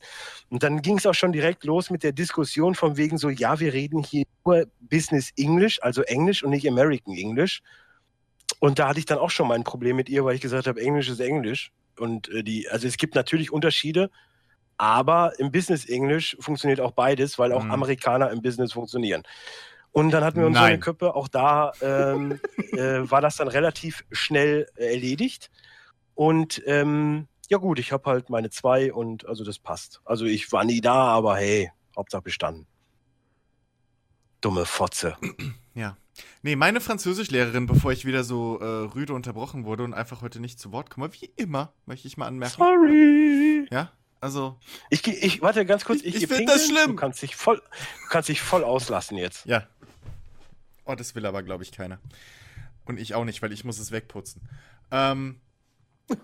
Und 0.49 0.64
dann 0.64 0.82
ging 0.82 0.98
es 0.98 1.06
auch 1.06 1.14
schon 1.14 1.32
direkt 1.32 1.64
los 1.64 1.90
mit 1.90 2.03
der 2.03 2.11
Diskussion 2.11 2.75
von 2.75 2.98
wegen 2.98 3.17
so, 3.17 3.30
ja, 3.30 3.59
wir 3.59 3.74
reden 3.74 4.03
hier 4.03 4.25
nur 4.45 4.66
Business 4.80 5.32
English, 5.38 5.80
also 5.82 6.01
Englisch 6.03 6.43
und 6.43 6.51
nicht 6.51 6.67
American 6.67 7.16
English. 7.16 7.61
Und 8.59 8.80
da 8.80 8.90
hatte 8.90 8.99
ich 8.99 9.06
dann 9.06 9.17
auch 9.17 9.30
schon 9.30 9.48
mal 9.48 9.56
ein 9.56 9.64
Problem 9.64 9.95
mit 9.95 10.09
ihr, 10.09 10.25
weil 10.25 10.35
ich 10.35 10.41
gesagt 10.41 10.67
habe, 10.67 10.82
Englisch 10.82 11.09
ist 11.09 11.19
Englisch. 11.22 11.72
Und 11.98 12.30
äh, 12.30 12.43
die, 12.43 12.69
also 12.69 12.88
es 12.88 12.98
gibt 12.98 13.16
natürlich 13.16 13.51
Unterschiede, 13.51 14.09
aber 14.77 15.33
im 15.40 15.51
Business 15.51 15.85
English 15.85 16.38
funktioniert 16.40 16.80
auch 16.80 16.91
beides, 16.91 17.38
weil 17.40 17.51
auch 17.51 17.64
Mhm. 17.64 17.72
Amerikaner 17.72 18.32
im 18.32 18.41
Business 18.41 18.74
funktionieren. 18.74 19.24
Und 20.00 20.11
dann 20.11 20.24
hatten 20.24 20.40
wir 20.40 20.48
uns 20.48 20.58
so 20.58 20.64
eine 20.64 20.74
Nein. 20.76 20.80
Köppe, 20.80 21.14
auch 21.16 21.28
da 21.28 21.72
ähm, 21.82 22.40
äh, 22.72 23.10
war 23.10 23.22
das 23.22 23.36
dann 23.38 23.48
relativ 23.48 24.03
schnell 24.11 24.68
äh, 24.76 24.94
erledigt. 24.94 25.50
Und 26.16 26.61
ähm, 26.66 27.28
ja 27.50 27.58
gut, 27.58 27.80
ich 27.80 27.92
habe 27.92 28.10
halt 28.10 28.30
meine 28.30 28.50
zwei 28.50 28.94
und 28.94 29.26
also 29.28 29.44
das 29.44 29.60
passt. 29.60 30.02
Also 30.06 30.26
ich 30.26 30.52
war 30.52 30.64
nie 30.64 30.82
da, 30.82 30.94
aber 30.94 31.38
hey, 31.38 31.72
Hauptsache 31.95 32.22
bestanden. 32.22 32.68
Dumme 34.42 34.66
Fotze. 34.66 35.16
Ja. 35.76 35.95
Nee, 36.42 36.58
meine 36.58 36.82
Französischlehrerin, 36.82 37.66
bevor 37.68 37.94
ich 37.94 38.03
wieder 38.03 38.26
so 38.26 38.60
äh, 38.60 38.66
rüde 38.66 39.14
unterbrochen 39.14 39.64
wurde 39.64 39.84
und 39.86 39.94
einfach 39.94 40.22
heute 40.22 40.42
nicht 40.42 40.60
zu 40.60 40.74
Wort 40.74 40.90
komme, 40.90 41.10
wie 41.14 41.32
immer, 41.38 41.72
möchte 41.86 42.08
ich 42.10 42.18
mal 42.18 42.26
anmerken. 42.28 42.56
Sorry. 42.58 43.66
Ja, 43.72 43.94
also, 44.19 44.58
Ich, 44.90 45.08
ich 45.08 45.42
warte 45.42 45.66
ganz 45.66 45.86
kurz. 45.86 46.00
Ich- 46.02 46.16
Ich, 46.16 46.24
ich 46.24 46.30
geh 46.30 46.36
find 46.36 46.50
das 46.50 46.66
schlimm. 46.66 46.88
Du 46.88 46.95
kannst 46.95 47.22
dich 47.22 47.38
voll, 47.38 47.58
du 47.58 48.10
kannst 48.10 48.28
dich 48.28 48.42
voll 48.42 48.66
auslassen 48.66 49.18
jetzt. 49.18 49.45
ja. 49.45 49.64
Oh, 50.90 50.95
das 50.95 51.14
will 51.14 51.27
aber, 51.27 51.43
glaube 51.43 51.64
ich, 51.64 51.72
keiner. 51.72 52.00
Und 52.85 53.00
ich 53.00 53.14
auch 53.14 53.24
nicht, 53.24 53.43
weil 53.43 53.51
ich 53.51 53.64
muss 53.64 53.77
es 53.77 53.92
wegputzen. 53.92 54.42
Ähm. 54.92 55.40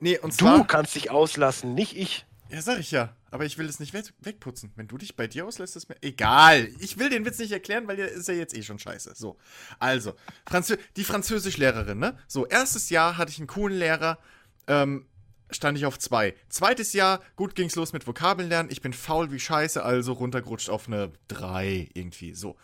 Nee, 0.00 0.18
und 0.18 0.32
Du 0.32 0.44
zwar. 0.44 0.66
kannst 0.66 0.94
dich 0.94 1.10
auslassen, 1.10 1.74
nicht 1.74 1.96
ich. 1.96 2.26
Ja, 2.50 2.60
sag 2.60 2.78
ich 2.78 2.90
ja. 2.90 3.14
Aber 3.30 3.44
ich 3.46 3.56
will 3.56 3.66
es 3.66 3.80
nicht 3.80 3.94
weg 3.94 4.04
wegputzen. 4.20 4.70
Wenn 4.76 4.88
du 4.88 4.98
dich 4.98 5.16
bei 5.16 5.26
dir 5.26 5.46
auslässt, 5.46 5.74
ist 5.76 5.88
mir 5.88 5.96
egal. 6.02 6.68
Ich 6.80 6.98
will 6.98 7.08
den 7.08 7.24
Witz 7.24 7.38
nicht 7.38 7.52
erklären, 7.52 7.86
weil 7.88 7.96
der 7.96 8.10
ist 8.10 8.28
ja 8.28 8.34
jetzt 8.34 8.54
eh 8.54 8.62
schon 8.62 8.78
scheiße. 8.78 9.14
So. 9.14 9.36
Also, 9.78 10.14
Franzö 10.46 10.76
die 10.96 11.04
Französischlehrerin, 11.04 11.98
ne? 11.98 12.16
So, 12.28 12.46
erstes 12.46 12.90
Jahr 12.90 13.16
hatte 13.16 13.30
ich 13.30 13.38
einen 13.38 13.46
coolen 13.46 13.78
Lehrer. 13.78 14.18
Ähm, 14.66 15.06
stand 15.50 15.78
ich 15.78 15.86
auf 15.86 15.98
zwei. 15.98 16.34
Zweites 16.50 16.92
Jahr, 16.92 17.20
gut 17.36 17.54
ging's 17.54 17.74
los 17.74 17.92
mit 17.92 18.06
Vokabeln 18.06 18.48
lernen. 18.48 18.70
Ich 18.70 18.82
bin 18.82 18.92
faul 18.92 19.32
wie 19.32 19.40
Scheiße, 19.40 19.82
also 19.82 20.12
runtergerutscht 20.12 20.68
auf 20.70 20.88
eine 20.88 21.12
drei 21.28 21.88
irgendwie. 21.94 22.34
So. 22.34 22.56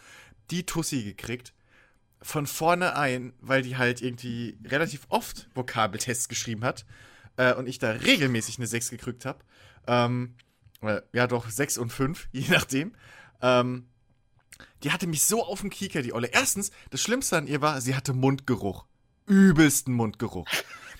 Die 0.52 0.64
Tussi 0.64 1.02
gekriegt. 1.02 1.52
Von 2.20 2.46
vorne 2.46 2.94
ein, 2.94 3.32
weil 3.40 3.62
die 3.62 3.76
halt 3.76 4.00
irgendwie 4.00 4.56
relativ 4.64 5.06
oft 5.08 5.48
Vokabeltests 5.54 6.28
geschrieben 6.28 6.62
hat. 6.62 6.84
Äh, 7.36 7.54
und 7.54 7.66
ich 7.66 7.78
da 7.78 7.90
regelmäßig 7.90 8.58
eine 8.58 8.66
6 8.66 8.90
gekriegt 8.90 9.24
habe. 9.24 9.40
Ähm, 9.86 10.34
äh, 10.82 11.00
ja, 11.12 11.26
doch, 11.26 11.48
6 11.48 11.78
und 11.78 11.92
5, 11.92 12.28
je 12.32 12.48
nachdem. 12.48 12.94
Ähm, 13.40 13.88
die 14.82 14.92
hatte 14.92 15.06
mich 15.06 15.24
so 15.24 15.44
auf 15.44 15.60
dem 15.60 15.70
Kieker, 15.70 16.02
die 16.02 16.12
Olle. 16.12 16.28
Erstens, 16.28 16.70
das 16.90 17.00
Schlimmste 17.00 17.36
an 17.36 17.46
ihr 17.46 17.60
war, 17.62 17.80
sie 17.80 17.94
hatte 17.94 18.12
Mundgeruch. 18.12 18.84
Übelsten 19.26 19.94
Mundgeruch. 19.94 20.46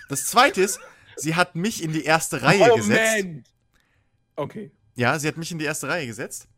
Das 0.08 0.26
zweite 0.26 0.62
ist, 0.62 0.80
sie 1.16 1.34
hat 1.34 1.56
mich 1.56 1.82
in 1.82 1.92
die 1.92 2.04
erste 2.04 2.42
Reihe 2.42 2.74
gesetzt. 2.74 3.26
Okay. 4.36 4.72
Ja, 4.94 5.18
sie 5.18 5.28
hat 5.28 5.36
mich 5.36 5.52
in 5.52 5.58
die 5.58 5.64
erste 5.64 5.88
Reihe 5.88 6.06
gesetzt. 6.06 6.48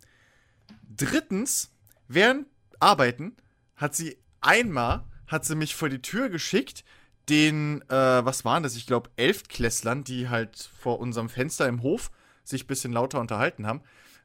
Drittens, 0.96 1.70
während 2.08 2.46
Arbeiten 2.80 3.36
hat 3.76 3.94
sie 3.94 4.16
einmal, 4.40 5.04
hat 5.26 5.44
sie 5.44 5.54
mich 5.54 5.74
vor 5.74 5.88
die 5.88 6.02
Tür 6.02 6.28
geschickt, 6.28 6.84
den, 7.28 7.80
äh, 7.88 8.24
was 8.24 8.44
waren 8.44 8.62
das? 8.62 8.76
Ich 8.76 8.86
glaube, 8.86 9.10
Elftklässlern, 9.16 10.04
die 10.04 10.28
halt 10.28 10.70
vor 10.78 11.00
unserem 11.00 11.28
Fenster 11.28 11.66
im 11.66 11.82
Hof 11.82 12.10
sich 12.44 12.64
ein 12.64 12.66
bisschen 12.66 12.92
lauter 12.92 13.20
unterhalten 13.20 13.66
haben, 13.66 13.80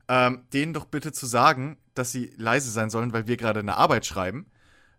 ähm, 0.10 0.44
denen 0.54 0.74
doch 0.74 0.86
bitte 0.86 1.14
zu 1.14 1.26
sagen, 1.26 1.78
dass 1.94 2.12
sie 2.12 2.34
leise 2.36 2.72
sein 2.72 2.90
sollen, 2.90 3.14
weil 3.14 3.28
wir 3.28 3.38
gerade 3.38 3.62
eine 3.62 3.78
Arbeit 3.78 4.06
schreiben. 4.06 4.48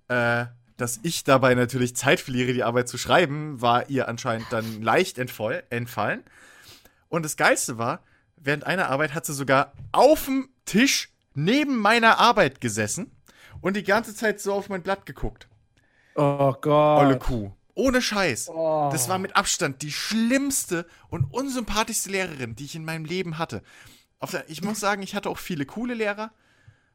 Äh, 0.08 0.46
dass 0.76 0.98
ich 1.02 1.24
dabei 1.24 1.54
natürlich 1.54 1.94
Zeit 1.94 2.20
verliere, 2.20 2.54
die 2.54 2.62
Arbeit 2.62 2.88
zu 2.88 2.96
schreiben, 2.96 3.60
war 3.60 3.90
ihr 3.90 4.08
anscheinend 4.08 4.46
dann 4.50 4.80
leicht 4.80 5.18
entfall 5.18 5.62
entfallen. 5.68 6.22
Und 7.10 7.24
das 7.24 7.36
Geilste 7.36 7.76
war, 7.76 8.02
während 8.36 8.64
einer 8.64 8.88
Arbeit 8.88 9.14
hat 9.14 9.26
sie 9.26 9.34
sogar 9.34 9.72
auf 9.92 10.24
dem 10.24 10.48
Tisch 10.64 11.10
neben 11.34 11.76
meiner 11.76 12.18
Arbeit 12.18 12.62
gesessen 12.62 13.10
und 13.60 13.76
die 13.76 13.82
ganze 13.84 14.14
Zeit 14.14 14.40
so 14.40 14.52
auf 14.54 14.68
mein 14.68 14.82
Blatt 14.82 15.06
geguckt. 15.06 15.48
Oh 16.14 16.52
Gott. 16.60 17.00
Olle 17.00 17.18
Kuh. 17.18 17.52
Ohne 17.74 18.02
Scheiß. 18.02 18.48
Oh. 18.48 18.88
Das 18.92 19.08
war 19.08 19.18
mit 19.18 19.36
Abstand 19.36 19.82
die 19.82 19.92
schlimmste 19.92 20.86
und 21.08 21.24
unsympathischste 21.32 22.10
Lehrerin, 22.10 22.56
die 22.56 22.64
ich 22.64 22.74
in 22.74 22.84
meinem 22.84 23.04
Leben 23.04 23.38
hatte. 23.38 23.62
Der, 24.32 24.48
ich 24.50 24.62
muss 24.62 24.80
sagen, 24.80 25.02
ich 25.02 25.14
hatte 25.14 25.30
auch 25.30 25.38
viele 25.38 25.64
coole 25.66 25.94
Lehrer. 25.94 26.30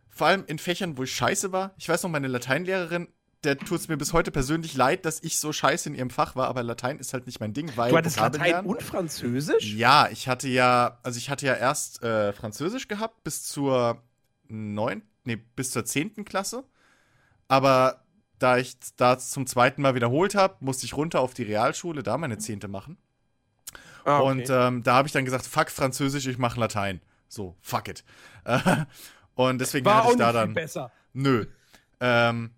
Vor 0.10 0.28
allem 0.28 0.44
in 0.48 0.60
Fächern, 0.60 0.98
wo 0.98 1.04
ich 1.04 1.14
scheiße 1.14 1.52
war. 1.52 1.74
Ich 1.78 1.90
weiß 1.90 2.04
noch, 2.04 2.10
meine 2.10 2.28
Lateinlehrerin, 2.28 3.08
der 3.44 3.58
tut 3.58 3.80
es 3.80 3.88
mir 3.88 3.98
bis 3.98 4.14
heute 4.14 4.32
persönlich 4.32 4.76
leid, 4.76 5.06
dass 5.06 5.22
ich 5.24 5.40
so 5.40 5.52
scheiße 5.52 5.90
in 5.90 5.96
ihrem 5.96 6.10
Fach 6.10 6.36
war, 6.36 6.48
aber 6.48 6.64
Latein 6.64 7.00
ist 7.00 7.14
halt 7.14 7.26
nicht 7.26 7.40
mein 7.40 7.54
Ding, 7.54 7.72
weil 7.76 7.92
Du 7.92 7.98
hattest 7.98 8.18
Latein 8.20 8.66
und 8.66 8.82
Französisch? 8.82 9.74
ja, 9.74 10.08
ich 10.10 10.28
hatte 10.28 10.48
ja, 10.48 11.00
also 11.04 11.18
ich 11.18 11.30
hatte 11.30 11.46
ja 11.46 11.54
erst 11.54 12.02
äh, 12.02 12.34
Französisch 12.34 12.88
gehabt 12.88 13.24
bis 13.24 13.44
zur 13.44 14.02
neun, 14.48 15.04
nee, 15.26 15.38
bis 15.56 15.72
zur 15.72 15.86
zehnten 15.86 16.26
Klasse. 16.26 16.64
Aber 17.48 18.04
da 18.40 18.58
ich 18.58 18.78
das 18.98 19.30
zum 19.30 19.48
zweiten 19.48 19.82
Mal 19.82 19.96
wiederholt 19.96 20.36
habe, 20.36 20.58
musste 20.60 20.86
ich 20.86 20.96
runter 20.96 21.22
auf 21.22 21.34
die 21.34 21.44
Realschule, 21.44 22.04
da 22.04 22.18
meine 22.18 22.38
zehnte 22.38 22.68
machen. 22.68 22.98
Ah, 24.04 24.20
okay. 24.20 24.30
Und 24.30 24.50
ähm, 24.50 24.84
da 24.84 24.96
habe 24.96 25.08
ich 25.08 25.12
dann 25.12 25.26
gesagt, 25.26 25.46
fuck 25.46 25.70
Französisch, 25.70 26.28
ich 26.28 26.38
mache 26.38 26.60
Latein. 26.60 27.02
So, 27.28 27.56
fuck 27.62 27.88
it. 27.88 28.04
Und 29.36 29.60
deswegen 29.60 29.86
war 29.86 30.04
hatte 30.04 30.14
ich 30.14 30.18
da 30.18 30.32
dann. 30.32 30.54
besser. 30.54 30.92
Nö. 31.14 31.46
Ähm, 32.00 32.52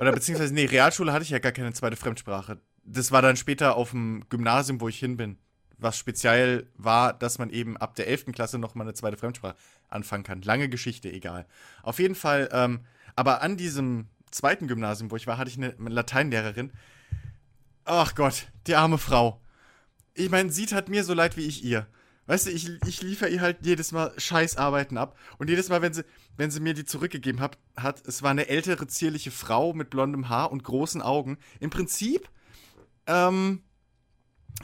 oder 0.00 0.12
beziehungsweise, 0.12 0.54
nee, 0.54 0.66
Realschule 0.66 1.12
hatte 1.12 1.24
ich 1.24 1.30
ja 1.30 1.38
gar 1.38 1.52
keine 1.52 1.72
zweite 1.72 1.96
Fremdsprache. 1.96 2.58
Das 2.84 3.10
war 3.10 3.22
dann 3.22 3.36
später 3.36 3.76
auf 3.76 3.90
dem 3.90 4.24
Gymnasium, 4.28 4.80
wo 4.80 4.88
ich 4.88 4.98
hin 4.98 5.16
bin. 5.16 5.38
Was 5.78 5.98
speziell 5.98 6.66
war, 6.76 7.12
dass 7.12 7.38
man 7.38 7.50
eben 7.50 7.76
ab 7.76 7.94
der 7.96 8.06
11. 8.08 8.26
Klasse 8.32 8.58
noch 8.58 8.74
mal 8.74 8.84
eine 8.84 8.94
zweite 8.94 9.16
Fremdsprache 9.16 9.56
anfangen 9.88 10.24
kann. 10.24 10.42
Lange 10.42 10.68
Geschichte, 10.68 11.12
egal. 11.12 11.46
Auf 11.82 11.98
jeden 11.98 12.14
Fall, 12.14 12.48
ähm, 12.52 12.80
aber 13.14 13.42
an 13.42 13.56
diesem 13.56 14.08
zweiten 14.30 14.68
Gymnasium, 14.68 15.10
wo 15.10 15.16
ich 15.16 15.26
war, 15.26 15.38
hatte 15.38 15.50
ich 15.50 15.58
eine 15.58 15.74
Lateinlehrerin. 15.78 16.72
Ach 17.84 18.14
Gott, 18.14 18.48
die 18.66 18.74
arme 18.74 18.98
Frau. 18.98 19.40
Ich 20.14 20.30
meine, 20.30 20.50
sie 20.50 20.66
tat 20.66 20.88
mir 20.88 21.04
so 21.04 21.14
leid 21.14 21.36
wie 21.36 21.46
ich 21.46 21.62
ihr. 21.62 21.86
Weißt 22.26 22.46
du, 22.46 22.50
ich, 22.50 22.68
ich 22.86 23.02
liefere 23.02 23.28
ihr 23.28 23.40
halt 23.40 23.58
jedes 23.64 23.92
Mal 23.92 24.12
Scheißarbeiten 24.16 24.98
ab. 24.98 25.16
Und 25.38 25.48
jedes 25.48 25.68
Mal, 25.68 25.80
wenn 25.82 25.94
sie, 25.94 26.04
wenn 26.36 26.50
sie 26.50 26.60
mir 26.60 26.74
die 26.74 26.84
zurückgegeben 26.84 27.40
hat, 27.40 27.58
hat, 27.76 28.04
es 28.06 28.22
war 28.22 28.32
eine 28.32 28.48
ältere, 28.48 28.88
zierliche 28.88 29.30
Frau 29.30 29.72
mit 29.72 29.90
blondem 29.90 30.28
Haar 30.28 30.50
und 30.50 30.64
großen 30.64 31.02
Augen. 31.02 31.38
Im 31.60 31.70
Prinzip, 31.70 32.28
ähm, 33.06 33.62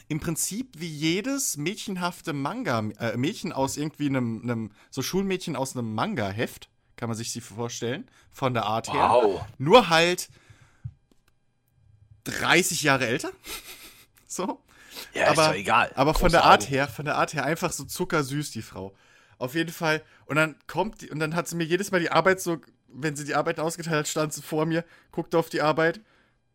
im 0.07 0.19
Prinzip 0.19 0.79
wie 0.79 0.87
jedes 0.87 1.57
mädchenhafte 1.57 2.33
Manga, 2.33 2.79
äh, 2.99 3.17
Mädchen 3.17 3.51
aus 3.53 3.77
irgendwie 3.77 4.07
einem, 4.07 4.41
einem, 4.43 4.71
so 4.89 5.01
Schulmädchen 5.01 5.55
aus 5.55 5.75
einem 5.75 5.93
Manga-Heft, 5.93 6.69
kann 6.95 7.09
man 7.09 7.17
sich 7.17 7.31
sie 7.31 7.41
vorstellen, 7.41 8.09
von 8.31 8.53
der 8.53 8.65
Art 8.65 8.91
her. 8.91 9.09
Wow. 9.09 9.45
Nur 9.57 9.89
halt 9.89 10.29
30 12.25 12.83
Jahre 12.83 13.07
älter. 13.07 13.31
so. 14.27 14.61
Ja, 15.13 15.23
ist 15.31 15.37
Aber- 15.39 15.47
doch 15.49 15.55
egal. 15.55 15.91
Aber 15.95 16.13
von 16.13 16.31
der 16.31 16.43
Art 16.43 16.69
her, 16.69 16.87
von 16.87 17.05
der 17.05 17.15
Art 17.17 17.33
her 17.33 17.43
einfach 17.45 17.71
so 17.71 17.83
zuckersüß, 17.83 18.51
die 18.51 18.61
Frau. 18.61 18.93
Auf 19.37 19.55
jeden 19.55 19.71
Fall. 19.71 20.03
Und 20.25 20.35
dann 20.37 20.55
kommt 20.67 21.01
die, 21.01 21.09
und 21.09 21.19
dann 21.19 21.35
hat 21.35 21.47
sie 21.47 21.55
mir 21.55 21.65
jedes 21.65 21.91
Mal 21.91 21.99
die 21.99 22.11
Arbeit 22.11 22.39
so, 22.39 22.57
wenn 22.87 23.15
sie 23.15 23.25
die 23.25 23.35
Arbeit 23.35 23.59
ausgeteilt 23.59 23.99
hat, 23.99 24.07
stand 24.07 24.33
sie 24.33 24.41
vor 24.41 24.65
mir, 24.65 24.85
guckte 25.11 25.37
auf 25.37 25.49
die 25.49 25.61
Arbeit, 25.61 26.01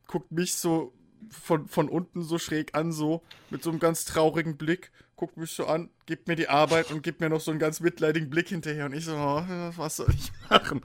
guckt 0.06 0.30
mich 0.30 0.54
so 0.54 0.94
von, 1.30 1.68
von 1.68 1.88
unten 1.88 2.22
so 2.22 2.38
schräg 2.38 2.74
an, 2.76 2.92
so 2.92 3.22
mit 3.50 3.62
so 3.62 3.70
einem 3.70 3.78
ganz 3.78 4.04
traurigen 4.04 4.56
Blick, 4.56 4.90
guckt 5.16 5.36
mich 5.36 5.50
so 5.50 5.66
an, 5.66 5.90
gibt 6.06 6.28
mir 6.28 6.36
die 6.36 6.48
Arbeit 6.48 6.90
und 6.92 7.02
gibt 7.02 7.20
mir 7.20 7.28
noch 7.28 7.40
so 7.40 7.50
einen 7.50 7.58
ganz 7.58 7.80
mitleidigen 7.80 8.30
Blick 8.30 8.48
hinterher. 8.48 8.86
Und 8.86 8.92
ich 8.94 9.04
so, 9.04 9.16
oh, 9.16 9.42
was 9.76 9.96
soll 9.96 10.08
ich 10.14 10.30
machen? 10.48 10.80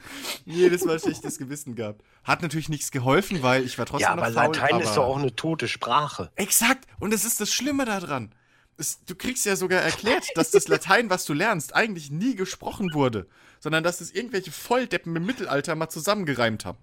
Jedes 0.46 0.84
Mal 0.86 1.00
schlechtes 1.00 1.38
Gewissen 1.38 1.76
gehabt. 1.76 2.02
Hat 2.24 2.42
natürlich 2.42 2.70
nichts 2.70 2.90
geholfen, 2.92 3.44
weil 3.44 3.64
ich 3.64 3.78
war 3.78 3.86
trotzdem 3.86 4.10
Ja, 4.10 4.16
noch 4.16 4.24
aber 4.24 4.34
faul, 4.34 4.56
Latein 4.56 4.80
ist 4.82 4.88
aber- 4.88 4.96
doch 4.96 5.04
auch 5.06 5.18
eine 5.20 5.36
tote 5.36 5.68
Sprache. 5.68 6.32
Exakt. 6.36 6.88
Und 7.00 7.14
das 7.14 7.26
ist 7.26 7.40
das 7.42 7.54
Schlimme 7.54 7.86
daran. 7.86 8.34
Es, 8.76 9.06
du 9.06 9.14
kriegst 9.14 9.46
ja 9.46 9.56
sogar 9.56 9.82
erklärt, 9.82 10.26
dass 10.34 10.50
das 10.50 10.68
Latein, 10.68 11.12
was 11.12 11.26
du 11.26 11.34
lernst, 11.34 11.76
eigentlich 11.76 12.10
nie 12.10 12.36
gesprochen 12.36 12.90
wurde, 12.94 13.28
sondern 13.60 13.84
dass 13.84 14.02
es 14.02 14.12
irgendwelche 14.12 14.52
Volldeppen 14.52 15.16
im 15.16 15.28
Mittelalter 15.28 15.76
mal 15.76 15.90
zusammengereimt 15.90 16.66
haben. 16.66 16.80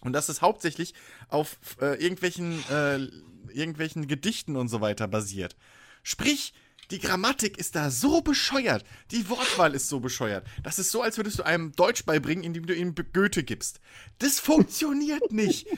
Und 0.00 0.12
dass 0.12 0.28
es 0.28 0.40
hauptsächlich 0.40 0.94
auf 1.28 1.58
äh, 1.80 2.02
irgendwelchen, 2.02 2.62
äh, 2.70 3.08
irgendwelchen 3.52 4.06
Gedichten 4.06 4.56
und 4.56 4.68
so 4.68 4.80
weiter 4.80 5.08
basiert. 5.08 5.56
Sprich, 6.02 6.54
die 6.90 6.98
Grammatik 6.98 7.58
ist 7.58 7.76
da 7.76 7.90
so 7.90 8.20
bescheuert, 8.20 8.84
die 9.12 9.28
Wortwahl 9.28 9.74
ist 9.74 9.88
so 9.88 10.00
bescheuert. 10.00 10.46
Das 10.62 10.78
ist 10.78 10.90
so, 10.90 11.02
als 11.02 11.18
würdest 11.18 11.38
du 11.38 11.44
einem 11.44 11.72
Deutsch 11.72 12.04
beibringen, 12.04 12.42
indem 12.42 12.66
du 12.66 12.74
ihm 12.74 12.94
Goethe 13.12 13.44
gibst. 13.44 13.80
Das 14.18 14.40
funktioniert 14.40 15.30
nicht. 15.32 15.68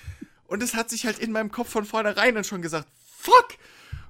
Und 0.47 0.63
es 0.63 0.75
hat 0.75 0.91
sich 0.91 1.05
halt 1.05 1.19
in 1.19 1.33
meinem 1.33 1.51
Kopf 1.51 1.69
von 1.69 1.85
vornherein 1.85 2.35
dann 2.35 2.45
schon 2.45 2.63
gesagt, 2.63 2.89
fuck! 3.19 3.49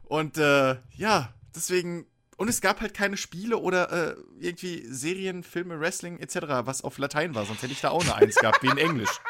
Und 0.04 0.38
äh, 0.38 0.76
ja, 0.96 1.32
deswegen. 1.54 2.06
Und 2.36 2.48
es 2.48 2.60
gab 2.60 2.80
halt 2.80 2.94
keine 2.94 3.16
Spiele 3.16 3.58
oder 3.58 3.92
äh, 3.92 4.16
irgendwie 4.40 4.84
Serien, 4.88 5.44
Filme, 5.44 5.78
Wrestling 5.78 6.18
etc., 6.18 6.38
was 6.64 6.82
auf 6.82 6.98
Latein 6.98 7.34
war. 7.34 7.46
Sonst 7.46 7.62
hätte 7.62 7.72
ich 7.72 7.80
da 7.80 7.90
auch 7.90 8.02
eine 8.02 8.16
Eins 8.16 8.34
gehabt, 8.36 8.62
wie 8.62 8.68
in 8.68 8.78
Englisch. 8.78 9.20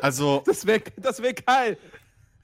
Also, 0.00 0.42
Das 0.46 0.66
wäre 0.66 0.82
das 0.96 1.22
wär 1.22 1.34
geil. 1.34 1.78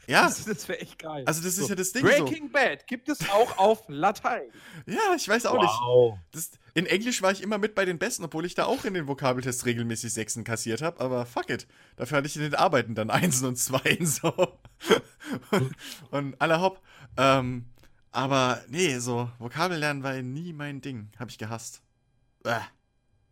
ja, 0.07 0.23
Das, 0.25 0.45
das 0.45 0.69
wäre 0.69 0.81
echt 0.81 0.99
geil. 0.99 1.25
also 1.27 1.43
das 1.43 1.53
ist 1.59 1.65
So, 1.65 1.69
ja 1.69 1.75
das 1.75 1.93
Ding 1.93 2.03
so. 2.07 2.09
Breaking 2.09 2.51
Bad 2.51 2.87
gibt 2.87 3.09
es 3.09 3.29
auch 3.31 3.59
auf 3.59 3.83
Latein. 3.89 4.51
Ja, 4.87 5.15
ich 5.17 5.29
weiß 5.29 5.47
auch 5.47 5.61
nicht. 5.61 5.73
Wow. 5.81 6.19
Das, 6.33 6.51
in 6.75 6.87
Englisch 6.87 7.23
war 7.23 7.33
ich 7.33 7.43
immer 7.43 7.59
mit 7.59 7.75
bei 7.75 7.85
den 7.85 7.99
Besten, 7.99 8.25
obwohl 8.25 8.45
ich 8.47 8.55
da 8.55 8.65
auch 8.67 8.85
in 8.85 8.95
den 8.95 9.09
Vokabeltests 9.09 9.67
regelmäßig 9.67 10.13
Sechsen 10.13 10.45
kassiert 10.45 10.81
habe. 10.83 11.01
Aber 11.01 11.27
fuck 11.27 11.51
it. 11.51 11.67
Dafür 11.97 12.19
hatte 12.19 12.29
ich 12.29 12.37
in 12.37 12.43
den 12.43 12.55
Arbeiten 12.55 12.95
dann 12.95 13.11
Einsen 13.11 13.47
und 13.49 13.57
Zweien 13.57 14.07
so. 14.07 14.33
und, 15.51 15.75
und 16.11 16.41
alle 16.41 16.61
hopp. 16.61 16.81
Ähm, 17.17 17.67
aber 18.11 18.63
nee, 18.69 18.99
so 18.99 19.31
Vokabellernen 19.39 20.03
war 20.03 20.15
nie 20.23 20.53
mein 20.53 20.81
Ding. 20.81 21.11
Habe 21.19 21.31
ich 21.31 21.39
gehasst. 21.39 21.83
Äh, 22.45 22.61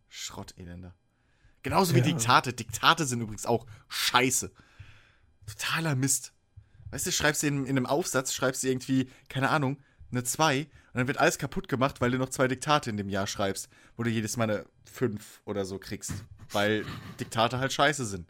Schrottelender. 0.09 0.93
Genauso 1.63 1.93
wie 1.93 1.99
Ja. 1.99 2.05
Diktate. 2.05 2.53
Diktate 2.53 3.05
sind 3.05 3.21
übrigens 3.21 3.45
auch 3.45 3.65
scheiße. 3.89 4.51
Totaler 5.45 5.95
Mist. 5.95 6.33
Weißt 6.91 7.05
du, 7.07 7.11
schreibst 7.11 7.43
du 7.43 7.47
in, 7.47 7.65
in 7.65 7.77
einem 7.77 7.85
Aufsatz, 7.85 8.33
schreibst 8.33 8.63
du 8.63 8.67
irgendwie, 8.67 9.09
keine 9.29 9.49
Ahnung, 9.49 9.77
eine 10.11 10.23
2 10.23 10.61
und 10.61 10.67
dann 10.93 11.07
wird 11.07 11.17
alles 11.17 11.37
kaputt 11.37 11.67
gemacht, 11.67 11.99
weil 11.99 12.11
du 12.11 12.17
noch 12.17 12.29
zwei 12.29 12.47
Diktate 12.47 12.89
in 12.89 12.97
dem 12.97 13.09
Jahr 13.09 13.27
schreibst, 13.27 13.69
wo 13.97 14.03
du 14.03 14.09
jedes 14.09 14.37
Mal 14.37 14.45
eine 14.49 14.65
5 14.91 15.41
oder 15.45 15.65
so 15.65 15.79
kriegst. 15.79 16.13
Weil 16.51 16.85
Diktate 17.19 17.59
halt 17.59 17.73
scheiße 17.73 18.05
sind. 18.05 18.29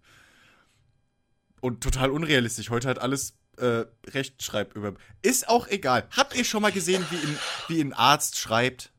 Und 1.62 1.82
total 1.84 2.10
unrealistisch. 2.10 2.70
Heute 2.70 2.88
hat 2.90 3.00
alles 3.00 3.36
äh, 3.58 3.86
Rechtschreib 4.08 4.76
über. 4.76 4.94
Ist 5.22 5.50
auch 5.50 5.68
egal. 5.68 6.08
Habt 6.16 6.36
ihr 6.36 6.44
schon 6.44 6.62
mal 6.62 6.72
gesehen, 6.72 7.06
wie, 7.10 7.16
in, 7.16 7.38
wie 7.68 7.82
ein 7.82 7.94
Arzt 7.94 8.38
schreibt? 8.40 8.92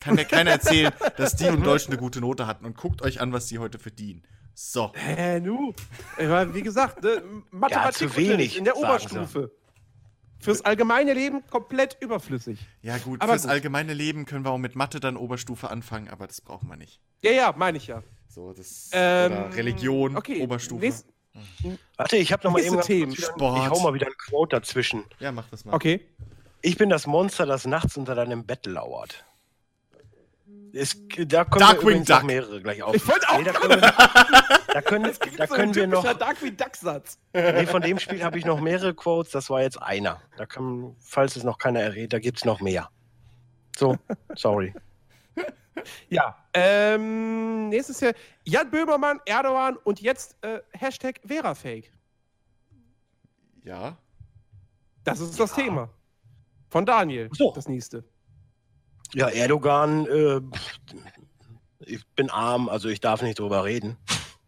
Kann 0.00 0.14
mir 0.14 0.24
keiner 0.24 0.52
erzählen, 0.52 0.92
dass 1.16 1.36
die 1.36 1.46
im 1.46 1.62
Deutschen 1.62 1.92
eine 1.92 2.00
gute 2.00 2.20
Note 2.20 2.46
hatten. 2.46 2.64
Und 2.64 2.76
guckt 2.76 3.02
euch 3.02 3.20
an, 3.20 3.32
was 3.32 3.46
die 3.46 3.58
heute 3.58 3.78
verdienen. 3.78 4.22
So. 4.54 4.92
Hä, 4.94 5.40
nu? 5.40 5.72
Aber 6.18 6.54
Wie 6.54 6.62
gesagt, 6.62 7.02
ne, 7.02 7.22
Mathematik 7.50 7.96
zu 8.10 8.16
wenig, 8.16 8.56
in 8.58 8.64
der 8.64 8.76
Oberstufe. 8.76 9.52
Fürs 10.40 10.62
allgemeine 10.64 11.14
Leben 11.14 11.44
komplett 11.50 11.96
überflüssig. 12.00 12.60
Ja, 12.80 12.96
gut, 12.98 13.20
Aber 13.20 13.32
fürs 13.32 13.42
gut. 13.42 13.50
allgemeine 13.50 13.92
Leben 13.92 14.24
können 14.24 14.44
wir 14.44 14.50
auch 14.52 14.58
mit 14.58 14.76
Mathe 14.76 15.00
dann 15.00 15.16
Oberstufe 15.16 15.68
anfangen, 15.68 16.08
aber 16.08 16.28
das 16.28 16.40
brauchen 16.40 16.68
wir 16.68 16.76
nicht. 16.76 17.00
Ja, 17.22 17.32
ja, 17.32 17.54
meine 17.56 17.78
ich 17.78 17.88
ja. 17.88 18.04
So, 18.28 18.52
das. 18.52 18.90
Ähm, 18.92 19.32
oder 19.32 19.56
Religion, 19.56 20.16
okay, 20.16 20.40
Oberstufe. 20.42 20.84
nächst- 20.84 21.06
Warte, 21.96 22.16
ich 22.16 22.32
habe 22.32 22.44
noch 22.44 22.52
mal 22.52 22.62
eben 22.62 22.80
Themen. 22.80 23.14
Sport. 23.16 23.58
Ich 23.64 23.70
hau 23.70 23.80
mal 23.80 23.94
wieder 23.94 24.06
ein 24.06 24.12
Quote 24.28 24.56
dazwischen. 24.56 25.04
Ja, 25.20 25.30
mach 25.32 25.48
das 25.50 25.64
mal. 25.64 25.74
Okay. 25.74 26.00
Ich 26.62 26.76
bin 26.76 26.88
das 26.88 27.06
Monster, 27.06 27.46
das 27.46 27.64
nachts 27.66 27.96
unter 27.96 28.14
deinem 28.16 28.44
Bett 28.44 28.66
lauert. 28.66 29.24
Es, 30.72 30.96
da 31.26 31.44
können 31.44 31.60
Darkwing 31.66 32.04
Duck. 32.04 32.24
mehrere 32.24 32.60
gleich 32.60 32.82
auf. 32.82 32.94
Ich 32.94 33.06
wollte 33.08 33.28
auch 33.28 33.42
da 33.42 33.52
können 33.52 33.80
wir, 33.80 33.92
da 34.74 34.82
können, 34.82 35.12
da 35.36 35.46
So 35.46 35.54
können 35.54 35.70
ein 35.70 35.74
wir 35.74 35.86
noch. 35.86 36.12
Darkwing 36.14 36.56
Duck-Satz. 36.56 37.18
Nee, 37.32 37.66
von 37.66 37.82
dem 37.82 37.98
Spiel 37.98 38.22
habe 38.22 38.38
ich 38.38 38.44
noch 38.44 38.60
mehrere 38.60 38.94
Quotes. 38.94 39.32
Das 39.32 39.50
war 39.50 39.62
jetzt 39.62 39.80
einer. 39.80 40.20
Da 40.36 40.46
kann, 40.46 40.94
falls 41.00 41.36
es 41.36 41.44
noch 41.44 41.58
keiner 41.58 41.80
errät, 41.80 42.12
da 42.12 42.18
gibt 42.18 42.38
es 42.38 42.44
noch 42.44 42.60
mehr. 42.60 42.90
So, 43.76 43.96
sorry. 44.34 44.74
Ja. 46.08 46.36
Ähm, 46.54 47.68
nächstes 47.68 48.00
Jahr 48.00 48.12
Jan 48.44 48.70
Böhmermann, 48.70 49.20
Erdogan 49.24 49.76
und 49.84 50.00
jetzt 50.00 50.36
äh, 50.42 50.60
Hashtag 50.72 51.20
Verafake. 51.24 51.90
Ja. 53.62 53.96
Das 55.04 55.20
ist 55.20 55.38
das 55.38 55.52
Thema. 55.52 55.88
Von 56.68 56.84
Daniel. 56.84 57.30
So. 57.32 57.52
Das 57.54 57.68
nächste. 57.68 58.04
Ja, 59.14 59.28
Erdogan, 59.28 60.06
äh, 60.06 60.40
ich 61.80 62.06
bin 62.14 62.30
arm, 62.30 62.68
also 62.68 62.88
ich 62.88 63.00
darf 63.00 63.22
nicht 63.22 63.38
drüber 63.38 63.64
reden. 63.64 63.96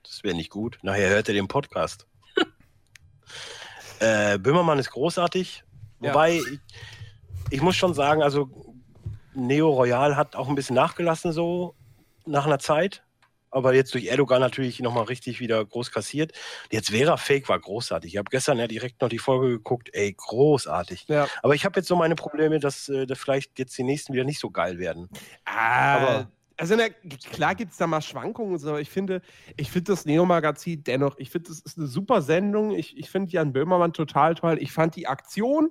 Das 0.03 0.23
wäre 0.23 0.35
nicht 0.35 0.51
gut. 0.51 0.79
Nachher 0.83 1.09
hört 1.09 1.29
er 1.29 1.35
den 1.35 1.49
Podcast. 1.49 2.07
äh, 4.01 4.39
Böhmermann 4.39 4.79
ist 4.79 4.91
großartig. 4.91 5.65
Ja. 6.01 6.11
Wobei, 6.11 6.37
ich, 6.37 6.61
ich 7.51 7.63
muss 7.63 7.77
schon 7.77 7.95
sagen, 7.95 8.23
also 8.23 8.51
Neo 9.35 9.71
Royal 9.71 10.17
hat 10.17 10.37
auch 10.37 10.49
ein 10.49 10.55
bisschen 10.55 10.77
nachgelassen 10.77 11.33
so 11.33 11.75
nach 12.27 12.47
einer 12.47 12.59
Zeit. 12.59 13.03
Aber 13.51 13.75
jetzt 13.75 13.93
durch 13.95 14.07
Erdogan 14.07 14.41
natürlich 14.41 14.81
nochmal 14.81 15.05
richtig 15.05 15.41
wieder 15.41 15.65
groß 15.65 15.91
kassiert. 15.91 16.33
Jetzt 16.71 16.91
Vera 16.91 17.17
Fake 17.17 17.49
war 17.49 17.59
großartig. 17.59 18.13
Ich 18.13 18.19
habe 18.19 18.31
gestern 18.31 18.59
ja 18.59 18.67
direkt 18.67 19.01
noch 19.03 19.09
die 19.09 19.19
Folge 19.19 19.49
geguckt. 19.49 19.91
Ey, 19.93 20.13
großartig. 20.17 21.07
Ja. 21.09 21.27
Aber 21.43 21.55
ich 21.55 21.65
habe 21.65 21.79
jetzt 21.81 21.89
so 21.89 21.97
meine 21.97 22.15
Probleme, 22.15 22.61
dass, 22.61 22.89
äh, 22.89 23.07
dass 23.07 23.19
vielleicht 23.19 23.59
jetzt 23.59 23.77
die 23.77 23.83
nächsten 23.83 24.13
wieder 24.13 24.25
nicht 24.25 24.39
so 24.41 24.51
geil 24.51 24.79
werden. 24.79 25.09
Aber 25.45 26.09
Aber- 26.09 26.31
also 26.57 26.77
na, 26.77 26.89
klar 27.33 27.55
gibt 27.55 27.73
es 27.73 27.79
da 27.79 27.87
mal 27.87 28.03
Schwankungen, 28.03 28.53
und 28.53 28.59
so, 28.59 28.69
aber 28.69 28.83
ich 28.83 28.91
finde, 28.91 29.23
ich 29.57 29.71
finde 29.71 29.93
das 29.93 30.05
Neo-Magazin 30.05 30.85
dennoch, 30.85 31.17
ich 31.17 31.31
finde, 31.31 31.49
das 31.49 31.61
ist 31.61 31.79
eine 31.79 31.87
super 31.87 32.21
Sendung. 32.21 32.73
Ich, 32.73 32.99
ich 32.99 33.09
finde 33.09 33.33
Jan 33.33 33.55
Böhmermann 33.55 33.95
total 33.95 34.35
toll. 34.35 34.59
Ich 34.61 34.71
fand 34.71 34.95
die 34.95 35.07
Aktion 35.07 35.71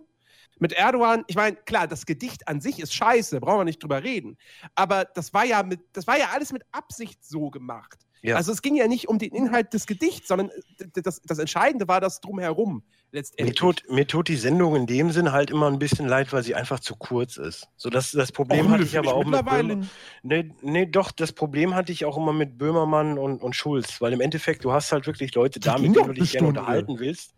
mit 0.60 0.74
Erdogan, 0.74 1.24
ich 1.28 1.36
meine, 1.36 1.56
klar, 1.56 1.88
das 1.88 2.06
Gedicht 2.06 2.48
an 2.48 2.62
sich 2.62 2.80
ist 2.80 2.94
scheiße, 2.94 3.40
brauchen 3.40 3.60
wir 3.60 3.66
nicht 3.66 3.82
drüber 3.82 4.04
reden. 4.04 4.38
Aber 4.76 5.06
das 5.06 5.34
war 5.34 5.46
ja 5.46 5.64
mit, 5.64 5.82
das 5.94 6.06
war 6.08 6.18
ja 6.18 6.30
alles 6.34 6.52
mit 6.52 6.64
Absicht 6.72 7.24
so 7.26 7.50
gemacht. 7.50 8.06
Ja. 8.22 8.36
Also 8.36 8.52
es 8.52 8.62
ging 8.62 8.76
ja 8.76 8.88
nicht 8.88 9.08
um 9.08 9.18
den 9.18 9.34
Inhalt 9.34 9.74
des 9.74 9.88
Gedichts, 9.88 10.28
sondern 10.28 10.50
äh, 10.50 11.02
das, 11.02 11.22
das 11.22 11.40
Entscheidende 11.40 11.88
war 11.88 12.02
das 12.02 12.20
drumherum 12.20 12.76
Mir 12.76 12.84
letztendlich. 13.12 13.56
tut, 13.56 13.84
mir 13.90 14.08
tut 14.08 14.28
die 14.28 14.36
Sendung 14.36 14.76
in 14.76 14.88
dem 14.88 15.12
Sinn 15.12 15.32
halt 15.32 15.52
immer 15.52 15.68
ein 15.68 15.80
bisschen 15.80 16.06
leid, 16.06 16.34
weil 16.34 16.44
sie 16.44 16.56
einfach 16.56 16.82
zu 16.82 16.96
kurz 16.96 17.38
ist. 17.38 17.70
So 17.78 17.90
das, 17.90 18.12
das 18.12 18.32
Problem 18.32 18.68
Och, 18.68 18.72
hatte 18.72 18.84
ich 18.84 18.98
aber 18.98 19.14
auch 19.14 19.24
mit 19.24 19.36
mittlerweile 19.36 19.76
Böhmer, 19.78 19.88
nee, 20.24 20.52
nee, 20.62 20.86
doch, 20.86 21.12
das 21.12 21.32
Problem 21.32 21.76
hatte 21.76 21.94
ich 21.94 22.04
auch 22.04 22.18
immer 22.18 22.34
mit 22.34 22.58
Böhmermann 22.58 23.18
und, 23.18 23.42
und 23.42 23.56
Schulz, 23.56 24.02
weil 24.02 24.12
im 24.12 24.22
Endeffekt, 24.22 24.66
du 24.66 24.74
hast 24.74 24.92
halt 24.92 25.08
wirklich 25.08 25.34
Leute 25.34 25.62
da, 25.62 25.76
ging 25.76 25.92
mit 25.92 25.96
denen 25.96 26.08
du 26.08 26.14
dich 26.14 26.34
gerne 26.34 26.50
unterhalten 26.50 27.00
willst. 27.00 27.36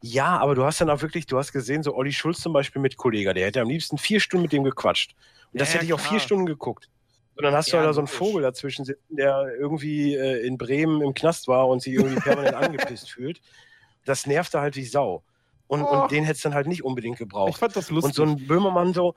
Ja, 0.00 0.38
aber 0.38 0.54
du 0.54 0.64
hast 0.64 0.80
dann 0.80 0.90
auch 0.90 1.02
wirklich, 1.02 1.26
du 1.26 1.38
hast 1.38 1.52
gesehen, 1.52 1.82
so 1.82 1.94
Olli 1.94 2.12
Schulz 2.12 2.40
zum 2.40 2.52
Beispiel 2.52 2.80
mit 2.82 2.96
Kollege, 2.96 3.34
der 3.34 3.46
hätte 3.46 3.60
am 3.60 3.68
liebsten 3.68 3.98
vier 3.98 4.20
Stunden 4.20 4.42
mit 4.42 4.52
dem 4.52 4.64
gequatscht. 4.64 5.14
Und 5.52 5.60
das 5.60 5.68
Ja, 5.68 5.74
hätte 5.76 5.86
ich 5.86 5.92
auch 5.92 5.98
klar. 5.98 6.10
vier 6.12 6.20
Stunden 6.20 6.46
geguckt. 6.46 6.88
Und 7.36 7.42
dann 7.44 7.54
hast 7.54 7.68
du 7.72 7.76
Ja, 7.76 7.78
halt 7.80 7.88
da 7.88 7.92
so 7.94 8.00
einen. 8.00 8.06
Vogel 8.08 8.42
dazwischen 8.42 8.84
sitzen, 8.84 9.16
der 9.16 9.48
irgendwie 9.58 10.14
äh, 10.14 10.46
in 10.46 10.56
Bremen 10.56 11.02
im 11.02 11.14
Knast 11.14 11.48
war 11.48 11.66
und 11.68 11.82
sich 11.82 11.94
irgendwie 11.94 12.20
permanent 12.20 12.54
angepisst 12.54 13.10
fühlt. 13.10 13.40
Das 14.04 14.26
nervt 14.26 14.54
da 14.54 14.60
halt 14.60 14.76
wie 14.76 14.84
Sau. 14.84 15.22
Und, 15.66 15.82
Oh. 15.82 16.02
und 16.02 16.10
den 16.10 16.24
hätte 16.24 16.36
es 16.36 16.42
dann 16.42 16.54
halt 16.54 16.66
nicht 16.66 16.84
unbedingt 16.84 17.14
Ich 17.16 17.18
gebraucht. 17.20 17.58
fand 17.58 17.74
das 17.74 17.90
lustig. 17.90 18.10
Und 18.10 18.14
so 18.14 18.22
ein 18.22 18.46
Böhmermann 18.46 18.92
so, 18.92 19.14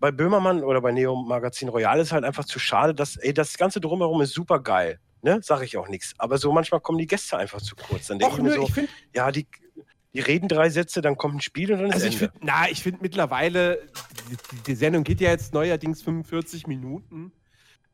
bei 0.00 0.10
Böhmermann 0.12 0.62
oder 0.62 0.80
bei 0.80 0.92
Neo 0.92 1.16
Magazin 1.16 1.68
Royal 1.68 1.98
ist 2.00 2.12
halt 2.12 2.24
einfach 2.24 2.44
zu 2.44 2.58
schade, 2.58 2.94
dass, 2.94 3.16
ey, 3.16 3.34
das 3.34 3.58
Ganze 3.58 3.80
drumherum 3.80 4.20
ist 4.22 4.32
super 4.32 4.60
geil. 4.60 5.00
Ne? 5.22 5.40
Sag 5.42 5.62
ich 5.62 5.76
auch 5.76 5.88
nichts. 5.88 6.14
Aber 6.18 6.38
so 6.38 6.52
manchmal 6.52 6.80
kommen 6.80 6.98
die 6.98 7.08
Gäste 7.08 7.36
einfach 7.36 7.60
zu 7.60 7.74
kurz. 7.74 8.06
Dann 8.06 8.20
denke 8.20 8.36
ich 8.36 8.42
mir 8.42 8.52
so, 8.52 8.62
ich 8.62 8.88
ja, 9.12 9.32
die, 9.32 9.48
Die 10.18 10.22
reden 10.24 10.48
drei 10.48 10.68
Sätze, 10.68 11.00
dann 11.00 11.16
kommt 11.16 11.36
ein 11.36 11.40
Spiel 11.40 11.72
und 11.72 11.78
dann 11.78 11.88
ist 11.90 11.94
Also 11.94 12.08
ich 12.08 12.20
Ende. 12.20 12.32
finde, 12.32 12.46
na, 12.52 12.68
ich 12.68 12.82
finde 12.82 12.98
mittlerweile, 13.02 13.88
die, 14.28 14.62
die 14.66 14.74
Sendung 14.74 15.04
geht 15.04 15.20
ja 15.20 15.30
jetzt 15.30 15.54
neuerdings 15.54 16.02
45 16.02 16.66
Minuten. 16.66 17.30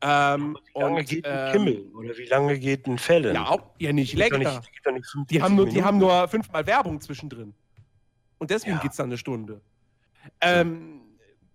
Ähm, 0.01 0.57
Wie 0.73 0.79
lange 0.79 0.99
und, 1.01 1.05
geht 1.07 1.23
ein 1.27 1.39
ähm, 1.45 1.51
Kimmel? 1.51 1.91
Oder 1.93 2.17
wie 2.17 2.25
lange 2.25 2.57
geht 2.57 2.87
ein 2.87 2.97
Fällen? 2.97 3.35
Ja, 3.35 3.47
auch, 3.49 3.75
ja 3.77 3.93
nicht 3.93 4.09
Geht 4.15 4.31
länger. 4.31 4.39
nicht, 4.39 4.71
geht 4.73 4.85
doch 4.85 4.91
nicht 4.91 5.05
45 5.05 5.27
Die 5.37 5.43
haben 5.43 5.55
nur, 5.55 5.65
die 5.65 5.71
Minuten. 5.73 5.85
haben 5.87 5.97
nur 5.99 6.27
fünfmal 6.27 6.65
Werbung 6.65 6.99
zwischendrin. 6.99 7.53
Und 8.39 8.49
deswegen 8.49 8.77
Ja. 8.77 8.81
geht's 8.81 8.95
dann 8.95 9.05
eine 9.05 9.19
Stunde. 9.19 9.61
Ähm, 10.41 11.01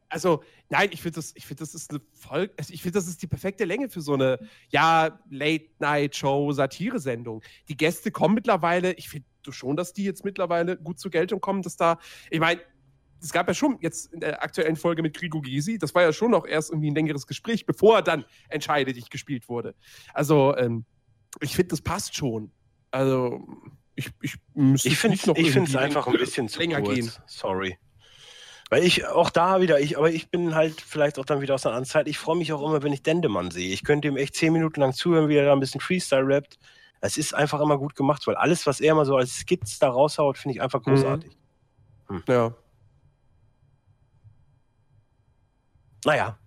also, 0.08 0.44
nein, 0.68 0.90
ich 0.92 1.02
finde 1.02 1.16
das, 1.16 1.32
ich 1.34 1.46
finde, 1.46 1.62
das 1.64 1.74
ist 1.74 1.90
eine 1.90 2.00
voll, 2.14 2.48
also 2.56 2.72
ich 2.72 2.80
finde, 2.82 2.98
das 2.98 3.08
ist 3.08 3.20
die 3.22 3.26
perfekte 3.26 3.64
Länge 3.64 3.88
für 3.88 4.00
so 4.00 4.14
eine, 4.14 4.38
ja, 4.68 5.18
Late-Night-Show, 5.30 6.52
Satire-Sendung. 6.52 7.42
Die 7.68 7.76
Gäste 7.76 8.10
kommen 8.12 8.34
mittlerweile, 8.36 8.92
ich 8.92 9.08
finde 9.08 9.26
schon, 9.50 9.76
dass 9.76 9.92
die 9.92 10.04
jetzt 10.04 10.24
mittlerweile 10.24 10.76
gut 10.76 10.98
zur 10.98 11.10
Geltung 11.10 11.40
kommen, 11.40 11.62
dass 11.62 11.76
da, 11.76 11.98
ich 12.30 12.40
meine, 12.40 12.60
es 13.22 13.32
gab 13.32 13.48
ja 13.48 13.54
schon 13.54 13.78
jetzt 13.80 14.12
in 14.12 14.20
der 14.20 14.42
aktuellen 14.42 14.76
Folge 14.76 15.02
mit 15.02 15.16
Gregor 15.16 15.42
Gysi, 15.42 15.78
das 15.78 15.94
war 15.94 16.02
ja 16.02 16.12
schon 16.12 16.30
noch 16.30 16.46
erst 16.46 16.70
irgendwie 16.70 16.90
ein 16.90 16.94
längeres 16.94 17.26
Gespräch, 17.26 17.66
bevor 17.66 18.02
dann 18.02 18.24
Entscheide 18.48 18.92
dich 18.92 19.10
gespielt 19.10 19.48
wurde. 19.48 19.74
Also, 20.14 20.56
ähm, 20.56 20.84
ich 21.40 21.54
finde, 21.54 21.68
das 21.68 21.82
passt 21.82 22.16
schon. 22.16 22.50
Also, 22.90 23.46
ich, 23.94 24.10
ich 24.22 24.36
müsste 24.54 24.88
Ich 24.88 24.98
finde 24.98 25.16
nicht 25.16 25.26
noch 25.26 25.36
ich 25.36 25.50
finde 25.50 25.68
es 25.68 25.76
einfach 25.76 26.06
ein 26.06 26.14
bisschen 26.14 26.48
zu 26.48 26.58
länger 26.58 26.80
kurz. 26.80 26.94
gehen. 26.94 27.12
Sorry. 27.26 27.78
Weil 28.70 28.84
ich 28.84 29.06
auch 29.06 29.30
da 29.30 29.60
wieder, 29.60 29.80
ich, 29.80 29.98
aber 29.98 30.10
ich 30.10 30.30
bin 30.30 30.54
halt 30.54 30.80
vielleicht 30.80 31.18
auch 31.18 31.24
dann 31.24 31.40
wieder 31.40 31.54
aus 31.54 31.66
einer 31.66 31.74
anderen 31.74 31.90
Zeit. 31.90 32.08
Ich 32.08 32.18
freue 32.18 32.36
mich 32.36 32.52
auch 32.52 32.62
immer, 32.62 32.82
wenn 32.82 32.92
ich 32.92 33.02
Dendemann 33.02 33.50
sehe. 33.50 33.72
Ich 33.72 33.82
könnte 33.82 34.08
ihm 34.08 34.16
echt 34.16 34.36
zehn 34.36 34.52
Minuten 34.52 34.80
lang 34.80 34.92
zuhören, 34.92 35.28
wie 35.28 35.36
er 35.36 35.44
da 35.44 35.52
ein 35.52 35.60
bisschen 35.60 35.80
Freestyle 35.80 36.26
rappt. 36.26 36.56
Es 37.00 37.16
ist 37.16 37.34
einfach 37.34 37.60
immer 37.60 37.78
gut 37.78 37.94
gemacht, 37.94 38.26
weil 38.26 38.36
alles, 38.36 38.66
was 38.66 38.80
er 38.80 38.94
mal 38.94 39.06
so 39.06 39.16
als 39.16 39.34
Skits 39.34 39.78
da 39.78 39.88
raushaut, 39.88 40.38
finde 40.38 40.56
ich 40.56 40.62
einfach 40.62 40.82
großartig. 40.82 41.36
Ja. 42.28 42.54
Naja, 46.04 46.38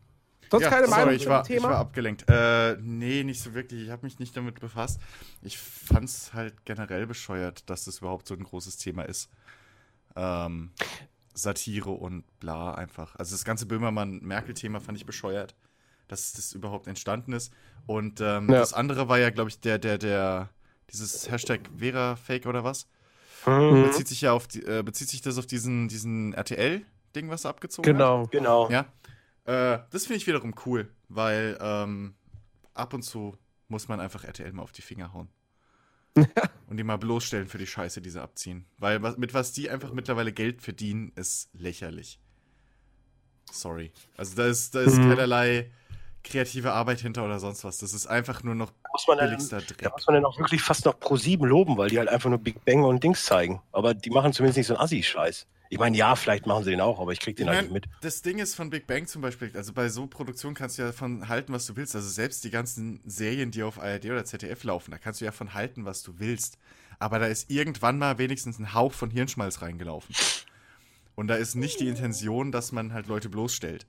Sonst 0.53 0.65
Ja, 0.65 0.69
keine 0.69 0.85
sorry, 0.87 0.99
Meinung 0.99 1.15
ich 1.15 1.25
war, 1.27 1.41
dem 1.41 1.57
ich 1.57 1.63
war 1.63 1.69
Thema? 1.71 1.79
abgelenkt. 1.79 2.25
Äh, 2.29 2.77
nee, 2.79 3.23
nicht 3.23 3.41
so 3.41 3.55
wirklich. 3.55 3.81
Ich 3.85 3.89
habe 3.89 4.05
mich 4.05 4.19
nicht 4.19 4.37
damit 4.37 4.59
befasst. 4.59 5.01
Ich 5.41 5.57
fand's 5.57 6.31
halt 6.35 6.63
generell 6.63 7.07
bescheuert, 7.07 7.67
dass 7.71 7.85
das 7.85 7.97
überhaupt 7.99 8.27
so 8.27 8.35
ein 8.35 8.43
großes 8.43 8.77
Thema 8.77 9.01
ist. 9.01 9.31
Ähm, 10.15 10.69
Satire 11.33 11.89
und 11.89 12.23
bla 12.39 12.75
einfach. 12.75 13.15
Also 13.15 13.33
das 13.33 13.45
ganze 13.45 13.65
Böhmermann-Merkel-Thema 13.65 14.79
fand 14.79 14.95
ich 14.95 15.07
bescheuert, 15.07 15.55
dass 16.07 16.33
das 16.33 16.53
überhaupt 16.53 16.87
entstanden 16.87 17.33
ist. 17.33 17.51
Und 17.85 18.21
ähm, 18.21 18.49
Ja. 18.49 18.59
das 18.59 18.73
andere 18.73 19.09
war 19.09 19.19
ja, 19.19 19.29
glaube 19.29 19.49
ich, 19.49 19.59
der, 19.59 19.77
der, 19.79 19.97
der, 19.97 20.49
dieses 20.91 21.29
Hashtag 21.29 21.61
Vera-Fake 21.77 22.45
oder 22.45 22.63
was? 22.63 22.87
Mhm. 23.45 23.83
Bezieht 23.83 24.07
sich 24.07 24.21
ja 24.21 24.31
auf 24.33 24.47
die, 24.47 24.63
äh, 24.65 24.83
bezieht 24.83 25.09
sich 25.09 25.21
das 25.21 25.37
auf 25.37 25.45
diesen, 25.45 25.87
diesen 25.89 26.33
RTL-Ding, 26.33 27.29
was 27.29 27.45
er 27.45 27.49
abgezogen 27.49 27.87
hat? 27.89 27.93
Genau. 27.95 28.27
genau. 28.27 28.69
Ja. 28.69 28.85
Äh, 29.45 29.79
das 29.89 30.05
finde 30.05 30.17
ich 30.17 30.27
wiederum 30.27 30.53
cool, 30.65 30.89
weil 31.09 31.57
ähm, 31.59 32.15
ab 32.73 32.93
und 32.93 33.01
zu 33.03 33.37
muss 33.67 33.87
man 33.87 33.99
einfach 33.99 34.23
RTL 34.23 34.53
mal 34.53 34.63
auf 34.63 34.71
die 34.71 34.81
Finger 34.81 35.13
hauen. 35.13 35.27
und 36.67 36.77
die 36.77 36.83
mal 36.83 36.97
bloßstellen 36.97 37.47
für 37.47 37.57
die 37.57 37.65
Scheiße, 37.67 37.99
die 37.99 38.09
sie 38.11 38.21
abziehen. 38.21 38.65
Weil 38.77 39.01
was, 39.01 39.17
mit 39.17 39.33
was 39.33 39.51
die 39.51 39.69
einfach 39.69 39.91
mittlerweile 39.93 40.31
Geld 40.31 40.61
verdienen, 40.61 41.11
ist 41.15 41.49
lächerlich. 41.53 42.19
Sorry. 43.51 43.91
Also 44.15 44.35
da 44.35 44.45
ist, 44.47 44.73
da 44.75 44.81
ist 44.81 44.97
Mhm. 44.97 45.09
keinerlei 45.09 45.71
kreative 46.23 46.71
Arbeit 46.73 47.01
hinter 47.01 47.25
oder 47.25 47.39
sonst 47.39 47.63
was. 47.63 47.77
Das 47.79 47.93
ist 47.93 48.07
einfach 48.07 48.43
nur 48.43 48.55
noch 48.55 48.71
Muss 48.91 49.07
man 49.07 49.17
dann, 49.17 49.29
billigster 49.29 49.59
da 49.59 49.65
Dreck. 49.65 49.91
muss 49.91 50.07
man 50.07 50.15
dann 50.15 50.25
auch 50.25 50.37
wirklich 50.39 50.61
fast 50.61 50.85
noch 50.85 50.99
pro 50.99 51.17
sieben 51.17 51.45
loben, 51.45 51.77
weil 51.77 51.89
die 51.89 51.99
halt 51.99 52.09
einfach 52.09 52.29
nur 52.29 52.39
Big 52.39 52.63
Bang 52.65 52.83
und 52.83 53.03
Dings 53.03 53.25
zeigen. 53.25 53.61
Aber 53.71 53.93
die 53.93 54.09
machen 54.09 54.33
zumindest 54.33 54.57
nicht 54.57 54.67
so 54.67 54.75
einen 54.75 54.83
Assi-Scheiß. 54.83 55.47
Ich 55.69 55.79
meine, 55.79 55.97
ja, 55.97 56.15
vielleicht 56.15 56.45
machen 56.45 56.63
sie 56.63 56.69
den 56.69 56.81
auch, 56.81 56.99
aber 56.99 57.13
ich 57.13 57.19
krieg 57.19 57.35
den 57.35 57.47
Ich 57.47 57.53
halt 57.53 57.63
nicht 57.63 57.73
mit. 57.73 57.85
Das 58.01 58.21
Ding 58.21 58.37
ist 58.37 58.53
von 58.53 58.69
Big 58.69 58.85
Bang 58.85 59.07
zum 59.07 59.23
Beispiel, 59.23 59.51
also 59.55 59.73
bei 59.73 59.89
so 59.89 60.05
Produktionen 60.05 60.53
kannst 60.53 60.77
du 60.77 60.83
ja 60.83 60.91
von 60.91 61.27
halten, 61.29 61.51
was 61.51 61.65
du 61.65 61.75
willst. 61.75 61.95
Also 61.95 62.09
selbst 62.09 62.43
die 62.43 62.51
ganzen 62.51 62.99
Serien, 63.05 63.49
die 63.49 63.63
auf 63.63 63.81
ARD 63.81 64.05
oder 64.05 64.23
ZDF 64.23 64.63
laufen, 64.63 64.91
da 64.91 64.99
kannst 64.99 65.19
du 65.19 65.25
ja 65.25 65.31
von 65.31 65.55
halten, 65.55 65.85
was 65.85 66.03
du 66.03 66.19
willst. 66.19 66.59
Aber 66.99 67.17
da 67.17 67.25
ist 67.25 67.49
irgendwann 67.49 67.97
mal 67.97 68.19
wenigstens 68.19 68.59
ein 68.59 68.73
Hauch 68.73 68.93
von 68.93 69.09
Hirnschmalz 69.09 69.61
reingelaufen. 69.63 70.15
Und 71.15 71.27
da 71.27 71.35
ist 71.35 71.55
nicht 71.55 71.79
die 71.79 71.87
Intention, 71.87 72.51
dass 72.51 72.71
man 72.71 72.93
halt 72.93 73.07
Leute 73.07 73.29
bloßstellt. 73.29 73.85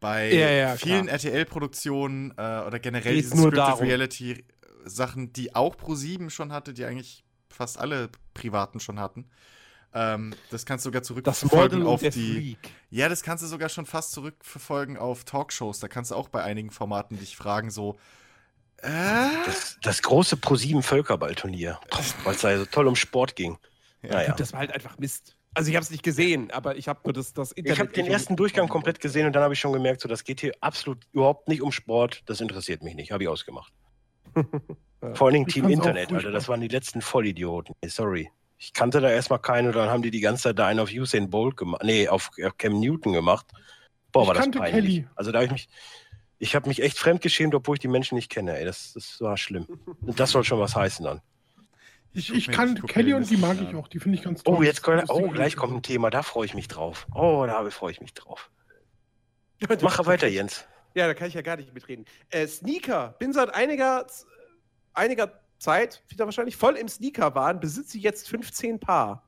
Bei 0.00 0.32
Ja, 0.32 0.50
ja, 0.50 0.76
vielen. 0.76 1.08
RTL-Produktionen 1.08 2.32
äh, 2.36 2.62
oder 2.66 2.78
generell 2.78 3.14
Geht's 3.14 3.30
diesen 3.30 3.42
nur 3.42 3.50
Scripted 3.50 3.68
darum. 3.68 3.86
Reality-Sachen, 3.86 5.32
die 5.32 5.54
auch 5.54 5.76
Pro7 5.76 6.30
schon 6.30 6.52
hatte, 6.52 6.72
die 6.72 6.84
eigentlich 6.84 7.24
fast 7.48 7.78
alle 7.78 8.08
Privaten 8.32 8.80
schon 8.80 8.98
hatten, 8.98 9.28
ähm, 9.92 10.34
das 10.50 10.64
kannst 10.66 10.84
du 10.84 10.88
sogar 10.88 11.02
zurückverfolgen 11.02 11.86
auf 11.86 12.00
die. 12.00 12.10
Freak. 12.10 12.58
Ja, 12.90 13.08
das 13.08 13.22
kannst 13.22 13.42
du 13.42 13.48
sogar 13.48 13.68
schon 13.68 13.86
fast 13.86 14.12
zurückverfolgen 14.12 14.96
auf 14.96 15.24
Talkshows. 15.24 15.80
Da 15.80 15.88
kannst 15.88 16.12
du 16.12 16.14
auch 16.14 16.28
bei 16.28 16.42
einigen 16.42 16.70
Formaten 16.70 17.18
dich 17.18 17.36
fragen, 17.36 17.70
so, 17.70 17.98
äh, 18.78 18.88
Das, 19.46 19.78
das 19.82 20.02
große 20.02 20.36
Pro7 20.36 20.82
Völkerballturnier, 20.82 21.80
weil 22.24 22.34
es 22.34 22.40
da 22.40 22.56
so 22.56 22.66
toll 22.66 22.86
um 22.86 22.96
Sport 22.96 23.36
ging. 23.36 23.58
Naja. 24.02 24.34
Das 24.34 24.52
war 24.52 24.60
halt 24.60 24.72
einfach 24.72 24.96
Mist. 24.98 25.36
Also 25.54 25.70
ich 25.70 25.76
habe 25.76 25.82
es 25.82 25.90
nicht 25.90 26.02
gesehen, 26.04 26.50
aber 26.52 26.76
ich 26.76 26.86
habe 26.86 27.00
nur 27.04 27.12
das, 27.12 27.32
das 27.32 27.52
Internet. 27.52 27.76
Ich 27.76 27.80
habe 27.80 27.92
den 27.92 28.06
ersten 28.06 28.36
Durchgang 28.36 28.68
komplett 28.68 29.00
gesehen 29.00 29.26
und 29.26 29.32
dann 29.32 29.42
habe 29.42 29.54
ich 29.54 29.60
schon 29.60 29.72
gemerkt, 29.72 30.00
so 30.00 30.08
das 30.08 30.22
geht 30.22 30.40
hier 30.40 30.52
absolut 30.60 31.04
überhaupt 31.12 31.48
nicht 31.48 31.60
um 31.60 31.72
Sport. 31.72 32.22
Das 32.26 32.40
interessiert 32.40 32.82
mich 32.82 32.94
nicht. 32.94 33.10
Habe 33.10 33.24
ich 33.24 33.28
ausgemacht. 33.28 33.72
Vor 35.14 35.26
allen 35.26 35.34
Dingen 35.34 35.48
Ich 35.48 35.54
Team 35.54 35.68
Internet, 35.68 36.12
Alter. 36.12 36.30
Das 36.30 36.48
waren 36.48 36.60
die 36.60 36.68
letzten 36.68 37.00
Vollidioten. 37.00 37.74
Ey, 37.80 37.88
sorry. 37.88 38.30
Ich 38.58 38.74
kannte 38.74 39.00
da 39.00 39.10
erstmal 39.10 39.38
keinen 39.38 39.68
und 39.68 39.76
dann 39.76 39.88
haben 39.88 40.02
die 40.02 40.10
die 40.10 40.20
ganze 40.20 40.44
Zeit 40.44 40.58
da 40.58 40.66
einen 40.66 40.80
auf 40.80 40.90
Usain 40.92 41.30
Bolt 41.30 41.56
gemacht. 41.56 41.82
Nee, 41.82 42.08
auf 42.08 42.30
Cam 42.58 42.78
Newton 42.78 43.14
gemacht. 43.14 43.46
Boah, 44.12 44.22
Ich 44.22 44.28
war 44.28 44.34
das 44.34 44.42
kannte 44.42 44.58
peinlich. 44.58 44.84
Kelly. 44.96 45.08
Also 45.16 45.32
da 45.32 45.38
habe 45.38 45.46
ich 45.46 45.52
mich. 45.52 45.68
Ich 46.42 46.54
habe 46.54 46.68
mich 46.68 46.82
echt 46.82 46.98
fremdgeschämt, 46.98 47.54
obwohl 47.54 47.76
ich 47.76 47.80
die 47.80 47.88
Menschen 47.88 48.14
nicht 48.14 48.30
kenne. 48.30 48.56
Ey, 48.56 48.64
das, 48.64 48.92
das 48.94 49.20
war 49.20 49.36
schlimm. 49.36 49.66
Und 50.00 50.20
das 50.20 50.30
soll 50.30 50.44
schon 50.44 50.58
was 50.58 50.74
heißen 50.76 51.04
dann. 51.04 51.20
Ich, 52.12 52.32
ich 52.34 52.48
kann 52.48 52.74
guck 52.74 52.82
mir 52.82 52.88
Kelly 52.88 53.06
die 53.06 53.12
und 53.14 53.30
die 53.30 53.36
mag 53.36 53.56
ich 53.60 53.74
auch. 53.74 53.86
Die 53.88 54.00
finde 54.00 54.18
ich 54.18 54.24
ganz 54.24 54.42
toll. 54.42 54.56
Oh, 54.58 54.62
jetzt 54.62 54.86
ist 54.86 55.10
oh, 55.10 55.28
gleich 55.28 55.56
kommt 55.56 55.74
ein 55.74 55.82
Thema, 55.82 56.10
da 56.10 56.22
freue 56.22 56.44
ich 56.44 56.54
mich 56.54 56.66
drauf. 56.66 57.06
Oh, 57.14 57.44
da 57.46 57.68
freue 57.70 57.92
ich 57.92 58.00
mich 58.00 58.14
drauf. 58.14 58.50
Mach 59.82 60.06
weiter, 60.06 60.26
Jens. 60.26 60.66
Ja, 60.94 61.06
da 61.06 61.14
kann 61.14 61.28
ich 61.28 61.34
ja 61.34 61.42
gar 61.42 61.56
nicht 61.56 61.72
mitreden. 61.72 62.04
Äh, 62.30 62.46
Sneaker. 62.46 63.14
Bin 63.18 63.32
seit 63.32 63.54
einiger, 63.54 64.06
einiger 64.92 65.40
Zeit 65.58 66.02
wieder 66.08 66.24
wahrscheinlich 66.24 66.56
voll 66.56 66.76
im 66.76 66.88
Sneaker-Wahn. 66.88 67.60
Besitze 67.60 67.98
jetzt 67.98 68.28
15 68.28 68.80
Paar. 68.80 69.22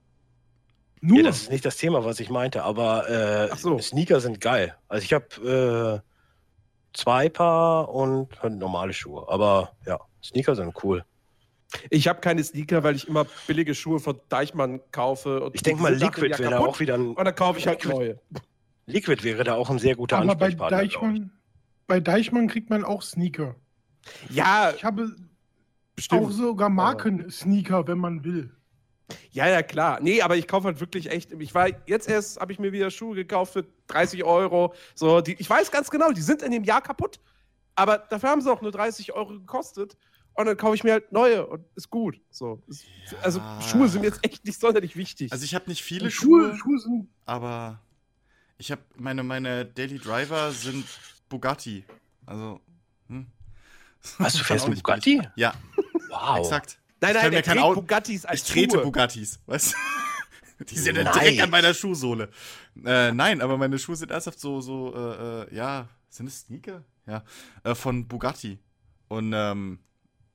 Nur. 1.00 1.18
Ja, 1.18 1.24
das 1.24 1.42
ist 1.42 1.50
nicht 1.50 1.64
das 1.64 1.76
Thema, 1.76 2.04
was 2.04 2.20
ich 2.20 2.30
meinte, 2.30 2.62
aber 2.64 3.08
äh, 3.08 3.56
so. 3.56 3.78
Sneaker 3.78 4.20
sind 4.20 4.40
geil. 4.40 4.76
Also 4.88 5.04
ich 5.04 5.12
habe 5.12 6.02
äh, 6.02 6.96
zwei 6.96 7.28
Paar 7.28 7.88
und 7.88 8.40
halt 8.42 8.54
normale 8.54 8.92
Schuhe. 8.92 9.28
Aber 9.28 9.76
ja, 9.86 10.00
Sneaker 10.22 10.54
sind 10.56 10.74
cool. 10.82 11.04
Ich 11.90 12.08
habe 12.08 12.20
keine 12.20 12.42
Sneaker, 12.44 12.82
weil 12.82 12.96
ich 12.96 13.08
immer 13.08 13.26
billige 13.46 13.74
Schuhe 13.74 14.00
von 14.00 14.20
Deichmann 14.28 14.80
kaufe. 14.92 15.40
Und 15.42 15.54
Ich 15.54 15.62
denke 15.62 15.82
mal, 15.82 15.94
Liquid 15.94 16.28
ja 16.30 16.38
wäre 16.38 16.50
da 16.50 16.58
auch 16.60 16.78
wieder 16.80 16.94
ein 16.94 17.14
Und 17.14 17.24
dann 17.24 17.34
kaufe 17.34 17.58
ich 17.58 17.66
halt 17.66 17.82
Liquid- 17.84 17.94
neue. 17.94 18.20
Liquid 18.86 19.22
wäre 19.24 19.44
da 19.44 19.54
auch 19.54 19.70
ein 19.70 19.78
sehr 19.78 19.96
guter 19.96 20.18
aber 20.18 20.34
bei 20.34 20.46
Ansprechpartner. 20.46 20.82
ich. 20.82 20.92
Deichmann, 20.94 21.30
bei 21.86 22.00
Deichmann 22.00 22.48
kriegt 22.48 22.68
man 22.70 22.84
auch 22.84 23.02
Sneaker. 23.02 23.54
Ja, 24.30 24.72
Ich 24.76 24.84
habe 24.84 25.14
bestimmt. 25.94 26.24
auch 26.24 26.30
sogar 26.30 26.68
Marken-Sneaker, 26.68 27.86
wenn 27.86 27.98
man 27.98 28.24
will. 28.24 28.50
Ja, 29.30 29.46
ja, 29.46 29.62
klar. 29.62 29.98
Nee, 30.00 30.22
aber 30.22 30.36
ich 30.36 30.48
kaufe 30.48 30.66
halt 30.66 30.80
wirklich 30.80 31.10
echt. 31.10 31.32
Ich 31.32 31.54
war 31.54 31.68
jetzt 31.86 32.08
erst, 32.08 32.40
habe 32.40 32.50
ich 32.52 32.58
mir 32.58 32.72
wieder 32.72 32.90
Schuhe 32.90 33.14
gekauft 33.14 33.52
für 33.52 33.64
30 33.88 34.24
Euro. 34.24 34.74
So, 34.94 35.20
die, 35.20 35.34
ich 35.34 35.48
weiß 35.48 35.70
ganz 35.70 35.90
genau, 35.90 36.12
die 36.12 36.22
sind 36.22 36.42
in 36.42 36.50
dem 36.50 36.64
Jahr 36.64 36.80
kaputt. 36.80 37.20
Aber 37.74 37.98
dafür 37.98 38.30
haben 38.30 38.40
sie 38.40 38.50
auch 38.50 38.62
nur 38.62 38.70
30 38.72 39.12
Euro 39.12 39.32
gekostet. 39.34 39.96
Und 40.34 40.46
dann 40.46 40.56
kaufe 40.56 40.74
ich 40.74 40.82
mir 40.84 40.92
halt 40.92 41.12
neue 41.12 41.46
und 41.46 41.64
ist 41.74 41.90
gut. 41.90 42.18
So. 42.30 42.62
Ist, 42.66 42.84
Also 43.22 43.40
Schuhe 43.60 43.88
sind 43.88 44.02
jetzt 44.04 44.24
echt 44.24 44.44
nicht 44.44 44.58
sonderlich 44.58 44.96
wichtig. 44.96 45.30
also 45.32 45.44
ich 45.44 45.54
habe 45.54 45.68
nicht 45.68 45.82
viele 45.82 46.10
Schuhe, 46.10 46.48
Schuhe, 46.54 46.56
Schuhe 46.56 46.78
sind. 46.78 47.08
aber 47.26 47.80
ich 48.58 48.70
habe 48.70 48.82
meine, 48.96 49.22
meine 49.22 49.66
Daily 49.66 49.98
Driver 49.98 50.52
sind 50.52 50.86
Bugatti. 51.28 51.84
Also, 52.26 52.60
hm. 53.08 53.26
Was, 54.18 54.34
du 54.34 54.44
fährst 54.44 54.68
nicht 54.68 54.82
Bugatti? 54.82 55.16
billig. 55.16 55.28
Ja, 55.36 55.54
Wow. 56.08 56.38
exakt. 56.38 56.78
nein, 57.00 57.10
ich 57.10 57.20
kann 57.20 57.30
nein, 57.32 57.32
mir 57.32 57.42
kein 57.42 57.74
Bugattis 57.74 58.24
als 58.24 58.42
Ich 58.42 58.48
trete 58.52 58.74
Schuhe. 58.76 58.82
Bugattis, 58.84 59.40
weißt 59.46 59.74
du? 60.58 60.64
Die 60.64 60.78
sind 60.78 60.96
ja 60.96 61.10
direkt 61.12 61.40
an 61.42 61.50
meiner 61.50 61.74
Schuhsohle. 61.74 62.30
Äh, 62.84 63.12
nein, 63.12 63.40
aber 63.42 63.58
meine 63.58 63.78
Schuhe 63.78 63.96
sind 63.96 64.10
ernsthaft 64.12 64.38
so, 64.38 64.60
so, 64.60 64.94
äh, 64.94 65.42
äh, 65.52 65.54
ja, 65.56 65.88
sind 66.08 66.26
es 66.26 66.40
Sneaker? 66.42 66.84
Ja, 67.06 67.24
äh, 67.64 67.74
von 67.74 68.06
Bugatti. 68.06 68.58
Und, 69.08 69.32
ähm, 69.34 69.80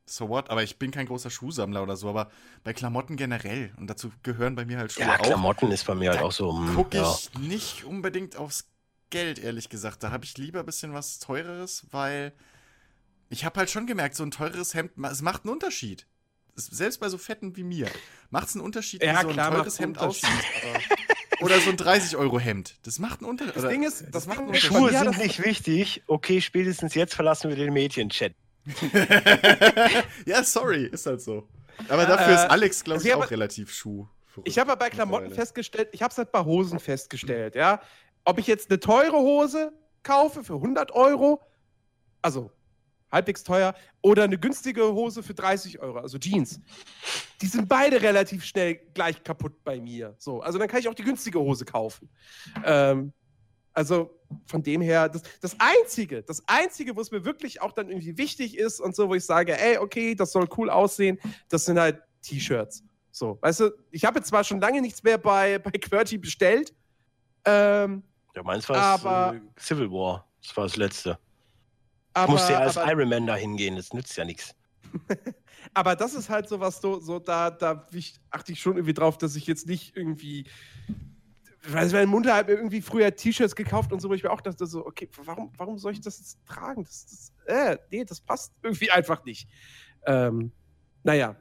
so 0.09 0.29
what? 0.29 0.49
Aber 0.49 0.63
ich 0.63 0.77
bin 0.79 0.91
kein 0.91 1.05
großer 1.05 1.29
Schuhsammler 1.29 1.83
oder 1.83 1.95
so, 1.97 2.09
aber 2.09 2.29
bei 2.63 2.73
Klamotten 2.73 3.15
generell, 3.17 3.71
und 3.77 3.87
dazu 3.87 4.11
gehören 4.23 4.55
bei 4.55 4.65
mir 4.65 4.77
halt 4.77 4.91
Schuhe 4.91 5.03
Ja, 5.05 5.19
auch, 5.19 5.23
Klamotten 5.23 5.71
ist 5.71 5.85
bei 5.85 5.95
mir 5.95 6.11
halt 6.11 6.21
Da 6.21 6.25
auch 6.25 6.31
so. 6.31 6.53
mm, 6.53 6.75
gucke 6.75 6.97
ja. 6.97 7.13
ich 7.13 7.37
nicht 7.39 7.83
unbedingt 7.83 8.35
aufs 8.37 8.69
Geld, 9.09 9.39
ehrlich 9.39 9.69
gesagt. 9.69 10.03
Da 10.03 10.11
habe 10.11 10.25
ich 10.25 10.37
lieber 10.37 10.59
ein 10.61 10.65
bisschen 10.65 10.93
was 10.93 11.19
Teureres, 11.19 11.85
weil 11.91 12.33
ich 13.29 13.45
habe 13.45 13.59
halt 13.59 13.69
schon 13.69 13.87
gemerkt, 13.87 14.15
so 14.15 14.23
ein 14.23 14.31
teures 14.31 14.73
Hemd, 14.73 14.91
es 15.11 15.21
macht 15.21 15.43
einen 15.45 15.53
Unterschied. 15.53 16.07
selbst 16.55 16.99
bei 16.99 17.09
so 17.09 17.17
Fetten 17.17 17.55
wie 17.55 17.63
mir, 17.63 17.87
macht 18.29 18.47
es 18.49 18.55
einen 18.55 18.63
Unterschied, 18.65 19.03
Ja, 19.03 19.17
wie 19.19 19.21
so 19.23 19.27
ein 19.29 19.33
klar, 19.33 19.51
teures 19.51 19.79
Hemd 19.79 19.97
aussieht. 19.99 20.29
Oder 21.39 21.59
so 21.61 21.69
ein 21.69 21.77
30-Euro-Hemd. 21.77 22.77
Das 22.83 22.97
macht 22.97 23.19
einen 23.19 23.29
Unterschied. 23.29 23.55
Das 23.57 23.69
Ding 23.69 23.83
ist, 23.83 24.05
das 24.11 24.25
macht 24.25 24.39
einen 24.39 24.47
Unterschied. 24.47 24.71
Schuhe 24.71 24.89
sind 24.91 25.17
nicht 25.19 25.43
wichtig. 25.43 26.01
Okay, 26.07 26.41
spätestens 26.41 26.95
jetzt 26.95 27.13
verlassen 27.13 27.49
wir 27.49 27.55
den 27.55 27.73
Mädchenchat. 27.73 28.33
ja, 30.25 30.43
sorry, 30.43 30.85
ist 30.85 31.05
halt 31.05 31.21
so. 31.21 31.47
Aber 31.89 32.05
dafür 32.05 32.35
ist 32.35 32.43
Äh, 32.45 32.47
Alex, 32.47 32.83
glaube 32.83 32.97
ich, 32.97 33.03
sie 33.03 33.13
haben- 33.13 33.21
auch 33.21 33.31
relativ 33.31 33.71
Schuh. 33.71 34.07
Ich 34.43 34.59
habe 34.59 34.75
bei 34.77 34.89
Klamotten 34.91 35.31
festgestellt, 35.31 35.89
ich 35.93 36.03
habe 36.03 36.11
es 36.11 36.17
halt 36.17 36.31
bei 36.31 36.43
Hosen 36.43 36.79
festgestellt, 36.79 37.55
ja. 37.55 37.81
Ob 38.23 38.37
ich 38.37 38.45
jetzt 38.45 38.69
eine 38.69 38.79
teure 38.79 39.17
Hose 39.17 39.71
kaufe 40.03 40.43
für 40.43 40.53
100 40.55 40.91
Euro, 40.91 41.41
also 42.21 42.51
halbwegs 43.11 43.43
teuer, 43.43 43.73
oder 44.01 44.25
eine 44.25 44.37
günstige 44.37 44.83
Hose 44.93 45.23
für 45.23 45.33
30 45.33 45.79
Euro, 45.79 45.97
also 45.99 46.19
Jeans. 46.19 46.59
Die 47.41 47.47
sind 47.47 47.67
beide 47.67 48.01
relativ 48.01 48.43
schnell 48.43 48.75
gleich 48.93 49.23
kaputt 49.23 49.63
bei 49.63 49.79
mir. 49.79 50.13
So, 50.19 50.41
also 50.41 50.59
dann 50.59 50.67
kann 50.67 50.81
ich 50.81 50.87
auch 50.87 50.93
die 50.95 51.03
günstige 51.03 51.39
Hose 51.39 51.65
kaufen. 51.65 52.09
Ähm, 52.63 53.13
also 53.77 54.19
von 54.47 54.63
dem 54.63 54.81
her, 54.81 55.07
das, 55.07 55.21
das 55.39 55.55
Einzige, 55.59 56.23
das 56.23 56.41
Einzige, 56.47 56.95
wo 56.95 57.01
es 57.01 57.11
mir 57.11 57.23
wirklich 57.23 57.61
auch 57.61 57.71
dann 57.73 57.89
irgendwie 57.89 58.17
wichtig 58.17 58.57
ist 58.57 58.81
und 58.81 58.95
so, 58.95 59.07
wo 59.07 59.13
ich 59.13 59.23
sage, 59.23 59.55
ey, 59.55 59.77
okay, 59.77 60.15
das 60.15 60.31
soll 60.31 60.49
cool 60.57 60.71
aussehen, 60.71 61.19
das 61.47 61.65
sind 61.65 61.79
halt 61.79 62.01
T-Shirts. 62.23 62.83
So, 63.11 63.37
weißt 63.39 63.59
du, 63.59 63.71
ich 63.91 64.03
habe 64.03 64.17
jetzt 64.17 64.29
zwar 64.29 64.43
schon 64.43 64.59
lange 64.59 64.81
nichts 64.81 65.03
mehr 65.03 65.19
bei, 65.19 65.59
bei 65.63 65.69
QWERTY 65.69 66.17
bestellt, 66.17 66.73
ähm, 67.45 68.01
Ja, 68.35 68.41
meins 68.41 68.67
war 68.67 68.77
Aber- 68.77 69.35
äh, 69.35 69.41
Civil 69.59 69.91
War. 69.91 70.27
Das 70.41 70.57
war 70.57 70.63
das 70.63 70.75
letzte. 70.75 71.11
Ich 71.11 72.15
aber, 72.15 72.31
musste 72.31 72.53
ja 72.53 72.59
als 72.59 72.77
aber, 72.77 72.91
Iron 72.93 73.09
Man 73.09 73.27
da 73.27 73.35
hingehen, 73.35 73.75
das 73.75 73.93
nützt 73.93 74.17
ja 74.17 74.25
nichts. 74.25 74.55
aber 75.75 75.95
das 75.95 76.15
ist 76.15 76.29
halt 76.29 76.49
so 76.49 76.59
was, 76.59 76.81
so, 76.81 76.99
so 76.99 77.19
da, 77.19 77.51
da 77.51 77.85
achte 78.31 78.51
ich 78.51 78.59
schon 78.59 78.75
irgendwie 78.75 78.95
drauf, 78.95 79.19
dass 79.19 79.35
ich 79.35 79.45
jetzt 79.45 79.67
nicht 79.67 79.95
irgendwie. 79.95 80.45
Weil 81.69 81.89
meine 81.91 82.07
Mutter 82.07 82.35
hat 82.35 82.47
mir 82.47 82.53
irgendwie 82.53 82.81
früher 82.81 83.13
T-Shirts 83.15 83.55
gekauft 83.55 83.91
und 83.91 83.99
so, 83.99 84.09
wo 84.09 84.13
ich 84.13 84.23
mir 84.23 84.31
auch 84.31 84.41
dachte, 84.41 84.65
so, 84.65 84.85
okay, 84.85 85.09
warum, 85.25 85.51
warum 85.57 85.77
soll 85.77 85.91
ich 85.93 86.01
das 86.01 86.17
jetzt 86.19 86.39
tragen? 86.45 86.83
Das, 86.83 87.05
das, 87.05 87.33
äh, 87.45 87.77
nee, 87.91 88.05
das 88.05 88.21
passt 88.21 88.53
irgendwie 88.63 88.89
einfach 88.91 89.23
nicht. 89.25 89.47
Ähm, 90.05 90.51
naja. 91.03 91.35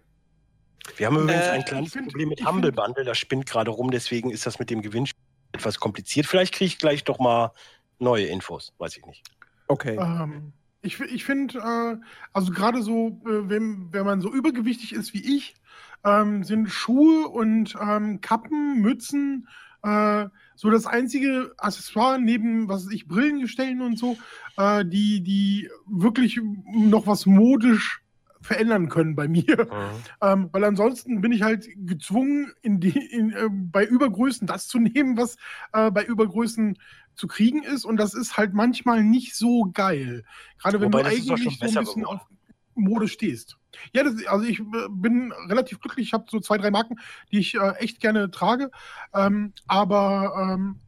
Wir 0.96 1.06
haben 1.06 1.16
übrigens 1.16 1.46
Äh, 1.46 1.50
ein 1.50 1.64
kleines 1.64 1.92
find- 1.92 2.06
Problem 2.08 2.28
mit 2.28 2.44
Humble 2.46 2.72
find- 2.72 2.76
Bundle, 2.76 3.04
das 3.04 3.18
spinnt 3.18 3.46
gerade 3.46 3.70
rum, 3.70 3.90
deswegen 3.90 4.30
ist 4.30 4.46
das 4.46 4.58
mit 4.58 4.70
dem 4.70 4.82
Gewinnspiel 4.82 5.22
etwas 5.52 5.78
kompliziert. 5.80 6.26
Vielleicht 6.26 6.54
kriege 6.54 6.66
ich 6.66 6.78
gleich 6.78 7.04
doch 7.04 7.18
mal 7.18 7.52
neue 7.98 8.26
Infos, 8.26 8.74
weiß 8.78 8.96
ich 8.96 9.06
nicht. 9.06 9.22
Okay. 9.68 9.96
Ähm, 10.00 10.52
ich 10.82 11.00
ich 11.00 11.24
finde, 11.24 11.58
äh, 11.58 11.96
also 12.32 12.52
gerade 12.52 12.82
so, 12.82 13.20
äh, 13.26 13.48
wenn, 13.48 13.92
wenn 13.92 14.04
man 14.04 14.20
so 14.20 14.32
übergewichtig 14.32 14.92
ist 14.92 15.14
wie 15.14 15.36
ich, 15.36 15.54
ähm, 16.04 16.44
sind 16.44 16.68
Schuhe 16.68 17.28
und 17.28 17.74
ähm, 17.80 18.20
Kappen, 18.20 18.80
Mützen 18.80 19.48
äh, 19.82 20.26
so 20.54 20.70
das 20.70 20.86
einzige 20.86 21.52
Accessoire 21.58 22.18
neben, 22.18 22.68
was 22.68 22.86
weiß 22.86 22.92
ich, 22.92 23.06
Brillengestellen 23.06 23.82
und 23.82 23.98
so, 23.98 24.16
äh, 24.56 24.84
die, 24.84 25.22
die 25.22 25.70
wirklich 25.86 26.40
noch 26.72 27.06
was 27.06 27.26
modisch 27.26 28.02
verändern 28.40 28.88
können 28.88 29.16
bei 29.16 29.28
mir. 29.28 29.68
Ähm, 30.22 30.48
weil 30.52 30.64
ansonsten 30.64 31.20
bin 31.20 31.32
ich 31.32 31.42
halt 31.42 31.68
gezwungen, 31.76 32.52
in 32.62 32.80
die, 32.80 32.96
in, 32.96 33.32
äh, 33.32 33.48
bei 33.50 33.84
Übergrößen 33.84 34.46
das 34.46 34.68
zu 34.68 34.78
nehmen, 34.78 35.16
was 35.16 35.36
äh, 35.72 35.90
bei 35.90 36.04
Übergrößen 36.04 36.78
zu 37.14 37.26
kriegen 37.26 37.62
ist. 37.62 37.84
Und 37.84 37.96
das 37.98 38.14
ist 38.14 38.36
halt 38.36 38.54
manchmal 38.54 39.02
nicht 39.02 39.34
so 39.34 39.70
geil. 39.72 40.24
Gerade 40.58 40.80
wenn 40.80 40.92
Wobei, 40.92 41.02
du 41.02 41.08
eigentlich 41.08 41.24
so 41.24 41.34
ein 41.34 41.82
bisschen 41.82 42.04
auf 42.04 42.20
Mode 42.76 43.08
stehst. 43.08 43.58
Ja, 43.92 44.04
das, 44.04 44.24
also 44.26 44.44
ich 44.44 44.60
äh, 44.60 44.64
bin 44.90 45.32
relativ 45.48 45.80
glücklich. 45.80 46.08
Ich 46.08 46.12
habe 46.12 46.26
so 46.28 46.40
zwei, 46.40 46.58
drei 46.58 46.70
Marken, 46.70 46.96
die 47.32 47.38
ich 47.38 47.54
äh, 47.54 47.72
echt 47.78 48.00
gerne 48.00 48.30
trage. 48.30 48.70
Ähm, 49.14 49.52
aber 49.66 50.54
ähm, 50.54 50.80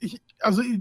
ich, 0.00 0.20
also 0.40 0.62
ich, 0.62 0.80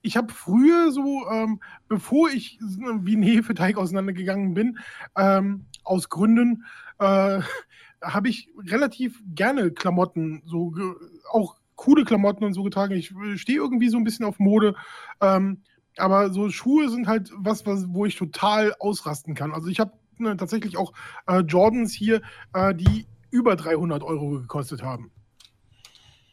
ich 0.00 0.16
habe 0.16 0.32
früher 0.32 0.92
so, 0.92 1.28
ähm, 1.30 1.60
bevor 1.88 2.30
ich 2.30 2.58
wie 2.60 3.16
ein 3.16 3.22
Hefeteig 3.22 3.76
auseinandergegangen 3.76 4.54
bin, 4.54 4.78
ähm, 5.16 5.66
aus 5.84 6.08
Gründen, 6.08 6.64
äh, 6.98 7.40
habe 8.02 8.28
ich 8.28 8.48
relativ 8.66 9.22
gerne 9.34 9.70
Klamotten, 9.70 10.42
so 10.44 10.74
auch 11.30 11.56
coole 11.76 12.04
Klamotten 12.04 12.44
und 12.44 12.54
so 12.54 12.62
getragen. 12.62 12.94
Ich 12.94 13.12
äh, 13.12 13.36
stehe 13.36 13.58
irgendwie 13.58 13.88
so 13.88 13.96
ein 13.96 14.04
bisschen 14.04 14.24
auf 14.24 14.38
Mode. 14.38 14.74
Ähm, 15.20 15.62
aber 15.96 16.30
so 16.30 16.50
Schuhe 16.50 16.88
sind 16.88 17.06
halt 17.06 17.30
was, 17.36 17.66
was 17.66 17.86
wo 17.88 18.06
ich 18.06 18.16
total 18.16 18.74
ausrasten 18.78 19.34
kann. 19.34 19.52
Also 19.52 19.68
ich 19.68 19.80
habe 19.80 19.92
ne, 20.18 20.36
tatsächlich 20.36 20.76
auch 20.76 20.92
äh, 21.26 21.40
Jordans 21.40 21.92
hier, 21.92 22.22
äh, 22.54 22.74
die 22.74 23.06
über 23.30 23.56
300 23.56 24.02
Euro 24.02 24.30
gekostet 24.30 24.82
haben. 24.82 25.10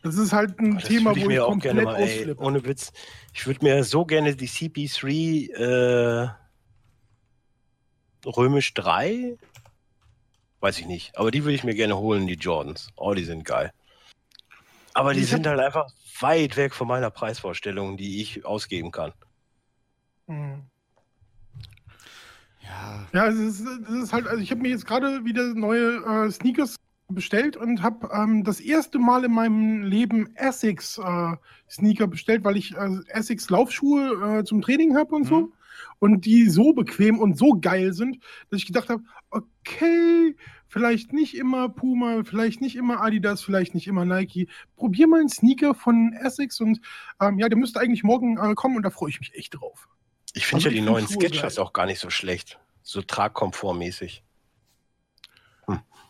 Das 0.01 0.15
ist 0.15 0.31
halt 0.31 0.59
ein 0.59 0.75
Das 0.75 0.85
Thema, 0.85 1.11
ich 1.11 1.17
wo 1.17 1.21
ich 1.21 1.27
mir 1.27 1.45
auch 1.45 1.49
komplett 1.49 1.73
gerne 1.73 1.83
mal, 1.83 1.99
ey, 1.99 2.33
ohne 2.38 2.63
Witz. 2.65 2.93
Ich 3.33 3.45
würde 3.45 3.65
mir 3.65 3.83
so 3.83 4.05
gerne 4.05 4.35
die 4.35 4.47
CP3 4.47 5.51
äh, 5.53 6.29
Römisch 8.25 8.73
3, 8.73 9.38
weiß 10.61 10.79
ich 10.79 10.85
nicht, 10.85 11.17
aber 11.17 11.31
die 11.31 11.43
würde 11.43 11.55
ich 11.55 11.63
mir 11.63 11.75
gerne 11.75 11.97
holen, 11.97 12.27
die 12.27 12.35
Jordans. 12.35 12.89
Oh, 12.95 13.13
die 13.13 13.23
sind 13.23 13.43
geil. 13.45 13.71
Aber 14.93 15.13
die 15.13 15.21
Ich 15.21 15.29
sind 15.29 15.47
halt 15.47 15.59
einfach 15.59 15.88
weit 16.19 16.57
weg 16.57 16.73
von 16.73 16.88
meiner 16.88 17.09
Preisvorstellung, 17.09 17.95
die 17.95 18.21
ich 18.21 18.45
ausgeben 18.45 18.91
kann. 18.91 19.13
Mhm. 20.30 20.61
Ja, 22.61 23.08
Ja, 23.14 23.27
es 23.27 23.35
ist, 23.35 23.61
es 23.61 24.03
ist 24.03 24.14
halt, 24.14 24.27
also 24.27 24.41
ich 24.41 24.51
habe 24.51 24.61
mir 24.61 24.69
jetzt 24.69 24.85
gerade 24.85 25.25
wieder 25.25 25.56
neue 25.56 26.03
äh, 26.06 26.32
Sneakers 26.32 26.75
bestellt 27.08 27.58
und 27.58 27.82
habe 27.82 28.09
ähm, 28.14 28.43
das 28.43 28.59
erste 28.59 28.99
Mal 28.99 29.25
in 29.25 29.33
meinem 29.33 29.82
Leben 29.82 30.35
Essex 30.35 30.99
äh, 30.99 31.35
Sneaker 31.67 32.08
bestellt, 32.08 32.43
weil 32.43 32.58
ich 32.58 32.75
äh, 32.75 32.99
Essex 33.08 33.49
Laufschuhe 33.49 34.40
äh, 34.40 34.43
zum 34.43 34.61
Training 34.61 34.95
habe 34.95 35.16
und 35.16 35.25
so. 35.25 35.51
Und 35.98 36.25
die 36.25 36.48
so 36.49 36.74
bequem 36.74 37.19
und 37.19 37.38
so 37.38 37.58
geil 37.59 37.93
sind, 37.93 38.19
dass 38.49 38.59
ich 38.59 38.67
gedacht 38.67 38.90
habe, 38.90 39.01
okay, 39.32 40.35
vielleicht 40.67 41.11
nicht 41.14 41.35
immer 41.35 41.69
Puma, 41.69 42.24
vielleicht 42.24 42.61
nicht 42.61 42.75
immer 42.75 43.01
Adidas, 43.01 43.41
vielleicht 43.41 43.74
nicht 43.74 43.88
immer 43.88 44.06
Nike. 44.06 44.48
Probier 44.75 45.08
mal 45.08 45.22
einen 45.22 45.30
Sneaker 45.30 45.74
von 45.74 46.14
Essex 46.14 46.61
und 46.61 46.80
ähm, 47.19 47.40
ja, 47.40 47.49
der 47.49 47.58
müsste 47.58 47.80
eigentlich 47.80 48.03
morgen 48.03 48.38
äh, 48.38 48.53
kommen 48.56 48.77
und 48.77 48.83
da 48.83 48.91
freue 48.91 49.09
ich 49.09 49.19
mich 49.19 49.33
echt 49.35 49.59
drauf. 49.59 49.90
Ich 50.33 50.45
finde 50.45 50.66
Also 50.66 50.67
ja 50.69 50.74
die 50.74 50.80
ich 50.80 50.85
neuen 50.85 51.08
Sketchers 51.08 51.56
geil. 51.56 51.66
auch 51.66 51.74
gar 51.74 51.85
nicht 51.85 51.99
so 51.99 52.09
schlecht. 52.09 52.59
So 52.83 53.01
tragkomfortmäßig. 53.01 54.24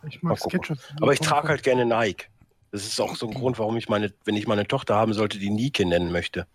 Ich 0.07 0.21
Mal 0.23 0.29
mag 0.29 0.39
gucken. 0.39 0.63
Skechers. 0.63 0.79
Aber 1.01 1.11
ich 1.13 1.19
trage 1.19 1.49
halt 1.49 1.63
gerne 1.63 1.85
Nike. 1.85 2.27
Das 2.71 2.85
ist 2.85 2.99
auch 3.01 3.15
so 3.15 3.27
ein 3.27 3.33
Grund, 3.33 3.59
warum 3.59 3.75
ich 3.77 3.89
meine, 3.89 4.13
wenn 4.25 4.35
ich 4.35 4.47
meine 4.47 4.65
Tochter 4.67 4.95
haben 4.95 5.13
sollte, 5.13 5.39
die 5.39 5.49
Nike 5.49 5.83
nennen 5.85 6.11
möchte. 6.11 6.47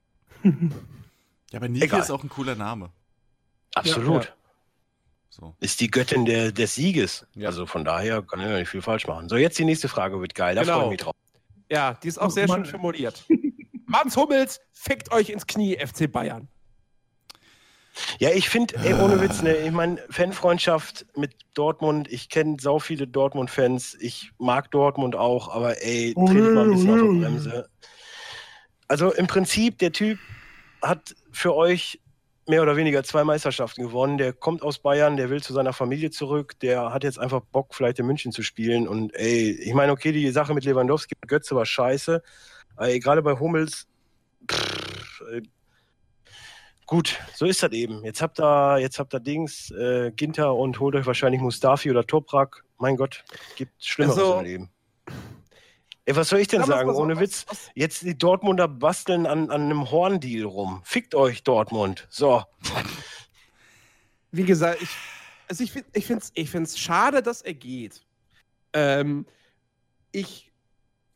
ja 0.44 0.50
aber 1.56 1.68
Nike 1.68 1.84
Egal. 1.84 2.00
ist 2.00 2.10
auch 2.10 2.22
ein 2.22 2.28
cooler 2.30 2.54
Name. 2.54 2.90
Absolut. 3.74 4.24
ja. 4.26 4.30
So. 5.28 5.54
Ist 5.60 5.80
die 5.80 5.90
Göttin 5.90 6.24
der, 6.24 6.52
des 6.52 6.74
Sieges. 6.74 7.26
Ja. 7.34 7.48
Also 7.48 7.66
von 7.66 7.84
daher 7.84 8.22
kann 8.22 8.40
ich 8.40 8.46
ja 8.46 8.58
nicht 8.58 8.68
viel 8.68 8.82
falsch 8.82 9.06
machen. 9.06 9.28
So, 9.28 9.36
jetzt 9.36 9.58
die 9.58 9.64
nächste 9.64 9.88
Frage 9.88 10.20
wird 10.20 10.34
geil. 10.34 10.54
Da 10.54 10.62
Genau. 10.62 10.74
freue 10.74 10.84
ich 10.86 10.90
mich 10.90 11.00
drauf. 11.00 11.14
Ja, 11.70 11.94
die 11.94 12.08
ist 12.08 12.18
auch 12.18 12.26
Oh, 12.26 12.30
sehr 12.30 12.48
Mann. 12.48 12.64
schön 12.64 12.72
formuliert. 12.72 13.24
Mats 13.86 14.16
Hummels, 14.16 14.60
fickt 14.72 15.12
euch 15.12 15.28
ins 15.30 15.46
Knie, 15.46 15.76
FC 15.76 16.10
Bayern. 16.10 16.48
Ja, 18.18 18.30
ich 18.30 18.48
finde, 18.48 18.76
ey, 18.82 18.94
ohne 18.94 19.20
Witz, 19.20 19.42
ne, 19.42 19.56
ich 19.56 19.70
meine, 19.70 19.98
Fanfreundschaft 20.10 21.06
mit 21.16 21.34
Dortmund, 21.54 22.10
ich 22.10 22.28
kenne 22.28 22.56
sau 22.60 22.78
viele 22.78 23.06
Dortmund-Fans, 23.06 23.96
ich 24.00 24.30
mag 24.38 24.70
Dortmund 24.70 25.16
auch, 25.16 25.48
aber 25.48 25.82
ey, 25.82 26.14
tretet 26.14 26.54
mal 26.54 26.64
ein 26.64 26.70
bisschen 26.70 26.90
auf 26.90 27.00
die 27.00 27.20
Bremse. 27.20 27.68
Also 28.88 29.12
im 29.12 29.26
Prinzip, 29.26 29.78
der 29.78 29.92
Typ 29.92 30.18
hat 30.82 31.14
für 31.32 31.54
euch 31.54 32.00
mehr 32.50 32.62
oder 32.62 32.76
weniger 32.76 33.04
zwei 33.04 33.24
Meisterschaften 33.24 33.82
gewonnen. 33.82 34.18
Der 34.18 34.32
kommt 34.32 34.62
aus 34.62 34.78
Bayern, 34.78 35.16
der 35.16 35.30
will 35.30 35.42
zu 35.42 35.52
seiner 35.52 35.72
Familie 35.72 36.10
zurück, 36.10 36.58
der 36.60 36.92
hat 36.92 37.04
jetzt 37.04 37.18
einfach 37.18 37.40
Bock, 37.40 37.74
vielleicht 37.74 37.98
in 38.00 38.06
München 38.06 38.32
zu 38.32 38.42
spielen. 38.42 38.88
Und 38.88 39.14
ey, 39.14 39.52
ich 39.52 39.72
meine, 39.72 39.92
okay, 39.92 40.12
die 40.12 40.30
Sache 40.30 40.52
mit 40.52 40.64
Lewandowski 40.64 41.14
und 41.22 41.28
Götze 41.28 41.54
war 41.54 41.64
scheiße. 41.64 42.22
Aber 42.76 42.88
ey, 42.88 42.98
gerade 42.98 43.22
bei 43.22 43.38
Hummels, 43.38 43.86
pff, 44.50 44.89
gut, 46.90 47.18
so 47.34 47.46
ist 47.46 47.62
das 47.62 47.70
eben. 47.72 48.04
Jetzt 48.04 48.20
habt 48.20 48.38
ihr, 48.40 48.78
jetzt 48.78 48.98
habt 48.98 49.14
ihr 49.14 49.20
Dings, 49.20 49.70
äh, 49.70 50.10
Ginter 50.10 50.54
und 50.54 50.78
holt 50.80 50.94
euch 50.96 51.06
wahrscheinlich 51.06 51.40
Mustafi 51.40 51.88
oder 51.90 52.04
Toprak. 52.06 52.64
Mein 52.78 52.96
Gott, 52.96 53.24
gibt 53.56 53.82
Schlimmeres 53.84 54.18
Also- 54.18 54.38
im 54.40 54.44
Leben. 54.44 54.70
Ey, 56.06 56.16
was 56.16 56.28
soll 56.30 56.40
ich 56.40 56.48
denn 56.48 56.64
Sagen 56.64 56.90
ohne 56.90 57.14
was- 57.14 57.20
Witz? 57.22 57.46
was- 57.48 57.70
Jetzt 57.74 58.02
die 58.02 58.18
Dortmunder 58.18 58.66
basteln 58.66 59.26
an, 59.26 59.50
an 59.50 59.62
einem 59.62 59.90
Horndeal 59.90 60.44
rum. 60.44 60.80
Fickt 60.84 61.14
euch, 61.14 61.44
Dortmund. 61.44 62.08
So. 62.10 62.42
wie 64.32 64.44
gesagt, 64.44 64.82
ich, 64.82 64.88
also 65.48 65.62
ich, 65.62 65.70
find- 65.72 65.86
ich 65.92 66.06
finde 66.06 66.22
es 66.24 66.32
ich 66.34 66.50
find's 66.50 66.78
schade, 66.78 67.22
dass 67.22 67.42
er 67.42 67.54
geht. 67.54 68.02
Ähm, 68.72 69.26
ich 70.12 70.49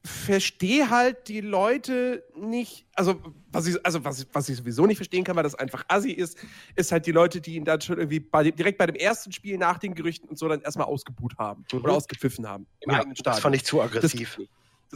verstehe 0.06 0.90
halt 0.90 1.28
die 1.28 1.40
Leute 1.40 2.24
nicht, 2.36 2.86
also 2.94 3.20
was 3.50 3.66
ich, 3.66 3.84
also 3.86 4.04
was, 4.04 4.26
was 4.32 4.48
ich 4.50 4.56
sowieso 4.58 4.84
nicht 4.86 4.98
verstehen 4.98 5.24
kann, 5.24 5.34
weil 5.36 5.42
das 5.42 5.54
einfach 5.54 5.84
assi 5.88 6.10
ist, 6.12 6.36
ist 6.74 6.92
halt 6.92 7.06
die 7.06 7.12
Leute, 7.12 7.40
die 7.40 7.54
ihn 7.54 7.64
dann 7.64 7.80
schon 7.80 7.98
irgendwie 7.98 8.20
bei 8.20 8.42
dem, 8.42 8.54
direkt 8.54 8.76
bei 8.78 8.86
dem 8.86 8.96
ersten 8.96 9.32
Spiel 9.32 9.56
nach 9.56 9.78
den 9.78 9.94
Gerüchten 9.94 10.28
und 10.28 10.38
so 10.38 10.46
dann 10.48 10.60
erstmal 10.60 10.86
ausgebuht 10.86 11.36
haben 11.38 11.64
Mhm. 11.72 11.78
oder 11.82 11.94
ausgepfiffen 11.94 12.46
haben 12.46 12.66
im 12.80 12.90
Ja, 12.90 12.98
eigenen 12.98 13.14
das 13.14 13.20
Stadion. 13.20 13.42
fand 13.42 13.56
ich 13.56 13.64
zu 13.64 13.78
Das, 13.78 13.86
aggressiv. 13.86 14.36
das 14.36 14.46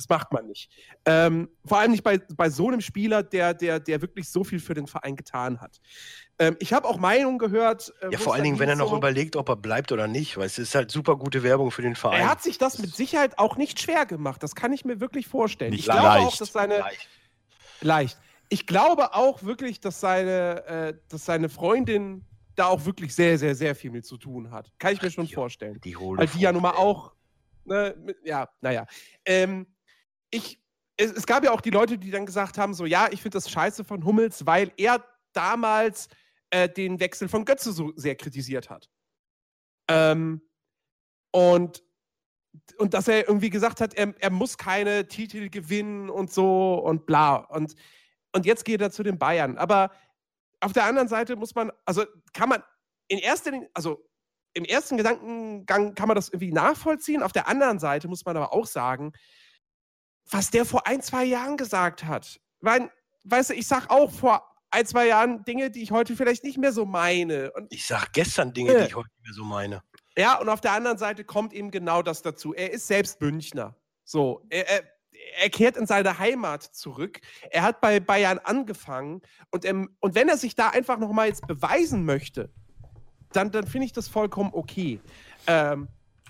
macht 0.09 0.33
man 0.33 0.47
nicht. 0.47 0.71
Ähm, 1.05 1.49
vor 1.65 1.79
allem 1.79 1.93
nicht 1.93 2.03
bei, 2.05 2.19
bei 2.19 2.51
so 2.51 2.69
einem 2.69 2.81
Spieler, 2.81 3.23
der, 3.23 3.55
der, 3.55 3.81
der 3.81 4.03
wirklich 4.03 4.29
so 4.29 4.45
viel 4.45 4.61
für 4.61 4.75
den 4.75 4.87
Verein 4.87 5.17
getan 5.17 5.61
hat. 5.61 5.81
Ähm, 6.39 6.57
ich 6.61 6.73
habe 6.73 6.87
auch 6.87 6.99
Meinungen 6.99 7.39
gehört. 7.39 7.93
äh, 8.01 8.11
ja, 8.13 8.19
vor 8.19 8.35
allen 8.35 8.45
Dingen, 8.45 8.59
wenn 8.59 8.69
er 8.69 8.77
noch 8.77 8.91
so, 8.91 8.97
überlegt, 8.97 9.35
ob 9.37 9.49
er 9.49 9.57
bleibt 9.57 9.91
oder 9.93 10.07
nicht, 10.07 10.37
weil 10.37 10.47
es 10.47 10.59
ist 10.59 10.75
halt 10.75 10.91
super 10.91 11.17
gute 11.17 11.43
Werbung 11.43 11.71
für 11.71 11.83
den 11.83 11.97
Verein. 11.97 12.21
Er 12.21 12.31
hat 12.31 12.43
sich 12.43 12.59
das 12.59 12.79
mit 12.79 12.95
Sicherheit 12.95 13.39
auch 13.39 13.57
nicht 13.57 13.81
schwer 13.81 14.07
gemacht. 14.07 14.43
Das 14.43 14.55
kann 14.55 14.73
ich 14.73 14.85
mir 14.85 15.01
wirklich 15.01 15.27
vorstellen. 15.27 15.71
Nicht 15.71 15.81
ich 15.81 15.85
glaube 15.87 16.03
leicht. 16.03 16.27
auch, 16.27 16.37
dass 16.37 16.53
seine. 16.53 16.79
Leicht. 16.79 17.09
Leicht. 17.81 18.19
Ich 18.51 18.67
glaube 18.67 19.15
auch 19.15 19.43
wirklich, 19.43 19.81
dass 19.81 20.01
seine, 20.01 20.65
äh, 20.67 20.95
dass 21.09 21.25
seine 21.25 21.49
Freundin 21.49 22.25
da 22.55 22.67
auch 22.67 22.85
wirklich 22.87 23.15
sehr, 23.15 23.39
sehr, 23.39 23.55
sehr 23.55 23.75
viel 23.75 23.91
mit 23.91 24.05
zu 24.05 24.17
tun 24.17 24.51
hat. 24.51 24.71
Kann 24.79 24.93
ich 24.93 25.03
mir 25.03 25.11
schon 25.11 25.27
die- 25.27 25.35
vorstellen. 25.35 25.81
Die. 25.85 25.95
Weil 25.97 26.27
die 26.27 26.41
ja 26.41 26.53
nun 26.53 26.63
mal 26.63 26.73
auch. 26.73 27.13
Ne, 27.65 27.95
mit, 28.03 28.17
ja, 28.25 28.49
naja. 28.63 28.87
Ähm, 29.27 29.67
ich, 30.31 30.61
es, 30.97 31.13
es 31.13 31.27
gab 31.27 31.45
ja 31.45 31.53
auch 31.53 31.61
die 31.61 31.71
Leute, 31.71 31.99
die 31.99 32.11
dann 32.11 32.27
gesagt 32.27 32.59
haben: 32.59 32.75
so, 32.75 32.87
ja, 32.87 33.09
ich 33.11 33.23
finde 33.23 33.37
das 33.37 33.51
scheiße 33.51 33.85
von 33.85 34.05
Hummels, 34.05 34.47
weil 34.47 34.73
er 34.77 35.05
damals 35.33 36.09
äh, 36.51 36.69
den 36.69 37.01
Wechsel 37.01 37.29
von 37.29 37.45
Götze 37.45 37.73
so 37.73 37.93
sehr 37.97 38.17
kritisiert 38.17 38.71
hat. 38.71 38.89
Ähm, 39.89 40.43
und, 41.31 41.83
und 42.79 42.95
dass 42.95 43.09
er 43.09 43.29
irgendwie 43.29 43.51
gesagt 43.51 43.81
hat, 43.81 43.95
er, 43.95 44.15
er 44.19 44.31
muss 44.31 44.59
keine 44.59 45.07
Titel 45.09 45.49
gewinnen 45.49 46.11
und 46.11 46.33
so 46.33 46.75
und 46.75 47.07
bla. 47.07 47.37
Und, 47.37 47.75
und 48.33 48.47
jetzt 48.47 48.65
geht 48.65 48.81
er 48.81 48.91
zu 48.91 49.03
den 49.03 49.19
Bayern. 49.19 49.59
Aber 49.59 49.91
auf 50.61 50.73
der 50.73 50.85
anderen 50.85 51.09
Seite 51.09 51.37
muss 51.37 51.55
man, 51.55 51.71
also 51.85 52.05
kann 52.33 52.49
man 52.49 52.63
in 53.09 53.19
erster 53.19 53.53
also 53.75 54.05
im 54.55 54.65
ersten 54.65 54.97
Gedankengang 54.97 55.95
kann 55.95 56.09
man 56.09 56.17
das 56.17 56.31
irgendwie 56.31 56.53
nachvollziehen. 56.53 57.23
Auf 57.23 57.33
der 57.33 57.47
anderen 57.47 57.79
Seite 57.79 58.09
muss 58.09 58.25
man 58.25 58.37
aber 58.37 58.53
auch 58.53 58.67
sagen, 58.67 59.13
was 60.31 60.51
der 60.51 60.65
vor 60.65 60.87
ein, 60.87 61.01
zwei 61.03 61.25
Jahren 61.25 61.57
gesagt 61.57 62.05
hat. 62.05 62.41
Weil, 62.61 62.91
weißt 63.25 63.51
du, 63.51 63.55
ich 63.55 63.67
sag 63.67 63.89
auch 63.91 64.11
vor 64.11 64.43
ein, 64.71 64.85
zwei 64.87 65.07
Jahren 65.07 65.45
Dinge, 65.45 65.71
die 65.71 65.83
ich 65.83 65.91
heute 65.91 66.15
vielleicht 66.17 66.45
nicht 66.45 66.59
mehr 66.59 66.73
so 66.73 66.85
meine. 66.85 67.51
Und 67.53 67.73
Ich 67.73 67.87
sag 67.87 68.13
gestern 68.13 68.53
Dinge, 68.53 68.73
Äh. 68.75 68.81
die 68.83 68.87
ich 68.89 68.95
heute 68.97 69.09
nicht 69.17 69.25
mehr 69.27 69.35
so 69.35 69.45
meine. 69.45 69.83
ja, 70.17 70.39
und 70.39 70.49
auf 70.49 70.61
der 70.61 70.73
anderen 70.73 70.99
Seite 70.99 71.25
kommt 71.25 71.53
eben 71.53 71.71
genau 71.71 72.03
das 72.03 72.23
dazu. 72.23 72.53
Er 72.55 72.71
ist 72.73 72.87
selbst 72.87 73.21
Münchner. 73.21 73.75
So, 74.05 74.45
er, 74.51 74.69
er, 74.69 74.83
er 75.41 75.51
kehrt 75.51 75.77
in 75.77 75.87
seine 75.87 76.19
Heimat 76.19 76.63
zurück. 76.63 77.21
Er 77.51 77.63
hat 77.63 77.81
bei 77.81 78.01
Bayern 78.01 78.39
angefangen 78.39 79.23
und, 79.51 79.65
ähm, 79.65 79.97
und 80.01 80.15
wenn 80.15 80.29
er 80.29 80.37
sich 80.37 80.55
da 80.55 80.69
einfach 80.71 80.99
noch 80.99 81.13
mal 81.13 81.29
jetzt 81.29 81.47
beweisen 81.47 82.05
möchte, 82.05 82.51
dann, 83.33 83.51
dann 83.51 83.67
finde 83.67 83.87
ich 83.87 83.93
das 83.93 84.09
vollkommen 84.09 84.51
okay. 84.53 85.01
Ähm, 85.47 85.89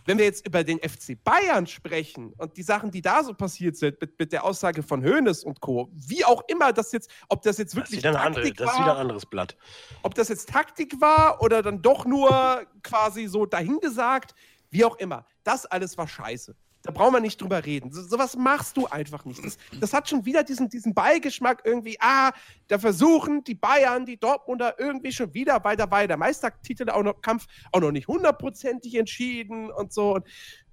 wenn 0.09 0.17
wir 0.17 0.25
jetzt 0.25 0.47
über 0.47 0.65
den 0.65 0.79
FC 0.79 1.23
Bayern 1.23 1.67
sprechen 1.67 2.33
und 2.39 2.57
die 2.57 2.63
Sachen, 2.63 2.91
die 2.91 3.03
da 3.03 3.23
so 3.23 3.35
passiert 3.35 3.77
sind, 3.77 4.01
mit, 4.01 4.19
mit 4.19 4.33
der 4.33 4.43
Aussage 4.43 4.83
von 4.83 5.05
Hoeneß 5.05 5.45
und 5.45 5.61
Co., 5.61 5.91
wie 5.93 6.25
auch 6.25 6.43
immer 6.49 6.73
das 6.73 6.93
jetzt, 6.93 7.11
ob 7.29 7.43
das 7.43 7.59
jetzt 7.59 7.77
Das 7.77 7.85
ist, 7.85 7.93
wirklich 7.93 8.07
ein 8.07 8.17
andere, 8.17 8.45
Taktik 8.45 8.57
das 8.57 8.73
ist 8.73 8.81
wieder 8.81 8.95
ein 8.95 9.01
anderes 9.03 9.27
Blatt. 9.27 9.55
ob 10.03 10.15
das 10.15 10.29
jetzt 10.31 10.49
Taktik 10.49 10.99
war 10.99 11.43
oder 11.43 11.61
dann 11.61 11.83
doch 11.83 12.07
nur 12.07 12.63
quasi 12.83 13.27
so 13.27 13.45
dahingesagt, 13.45 14.35
wie 14.71 14.83
auch 14.87 14.97
immer. 14.97 15.27
Das 15.45 15.67
alles 15.67 15.99
war 15.99 16.09
scheiße. 16.09 16.57
Da 16.89 16.95
brauchen 16.95 17.13
wir 17.13 17.21
nicht 17.21 17.39
drüber 17.39 17.67
reden. 17.67 17.93
So, 17.93 18.01
sowas 18.01 18.35
machst 18.35 18.79
du 18.79 18.87
einfach 18.87 19.27
nicht. 19.27 19.45
Das, 19.45 19.59
das 19.79 19.93
hat 19.93 20.09
schon 20.09 20.25
wieder 20.25 20.43
diesen, 20.43 20.71
diesen 20.71 20.95
Beigeschmack 20.95 21.61
irgendwie, 21.67 21.99
ah, 22.01 22.33
da 22.69 22.79
versuchen 22.79 23.45
die 23.45 23.55
Bayern, 23.55 24.07
die 24.07 24.17
Dortmunder 24.17 24.75
irgendwie 24.79 25.13
schon 25.13 25.35
wieder 25.35 25.63
weiter, 25.65 25.91
weiter. 25.91 26.17
Meistertitel 26.17 26.89
auch 26.89 27.03
noch, 27.03 27.21
Kampf 27.21 27.47
auch 27.73 27.81
noch 27.81 27.91
nicht 27.91 28.09
hundertprozentig 28.09 28.95
entschieden 28.95 29.71
und 29.71 29.93
so. 29.93 30.15
Und, 30.15 30.27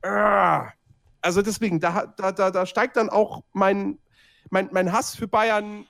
ah. 0.03 0.71
Also 1.21 1.41
deswegen, 1.41 1.81
da, 1.81 2.05
da, 2.05 2.31
da, 2.31 2.49
da 2.49 2.65
steigt 2.65 2.95
dann 2.95 3.09
auch 3.09 3.43
mein, 3.51 3.99
mein, 4.51 4.69
mein 4.71 4.93
Hass 4.93 5.17
für 5.17 5.27
Bayern 5.27 5.85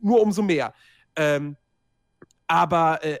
nur 0.00 0.22
umso 0.22 0.40
mehr. 0.40 0.72
Ähm, 1.16 1.54
aber 2.46 3.04
äh, 3.04 3.18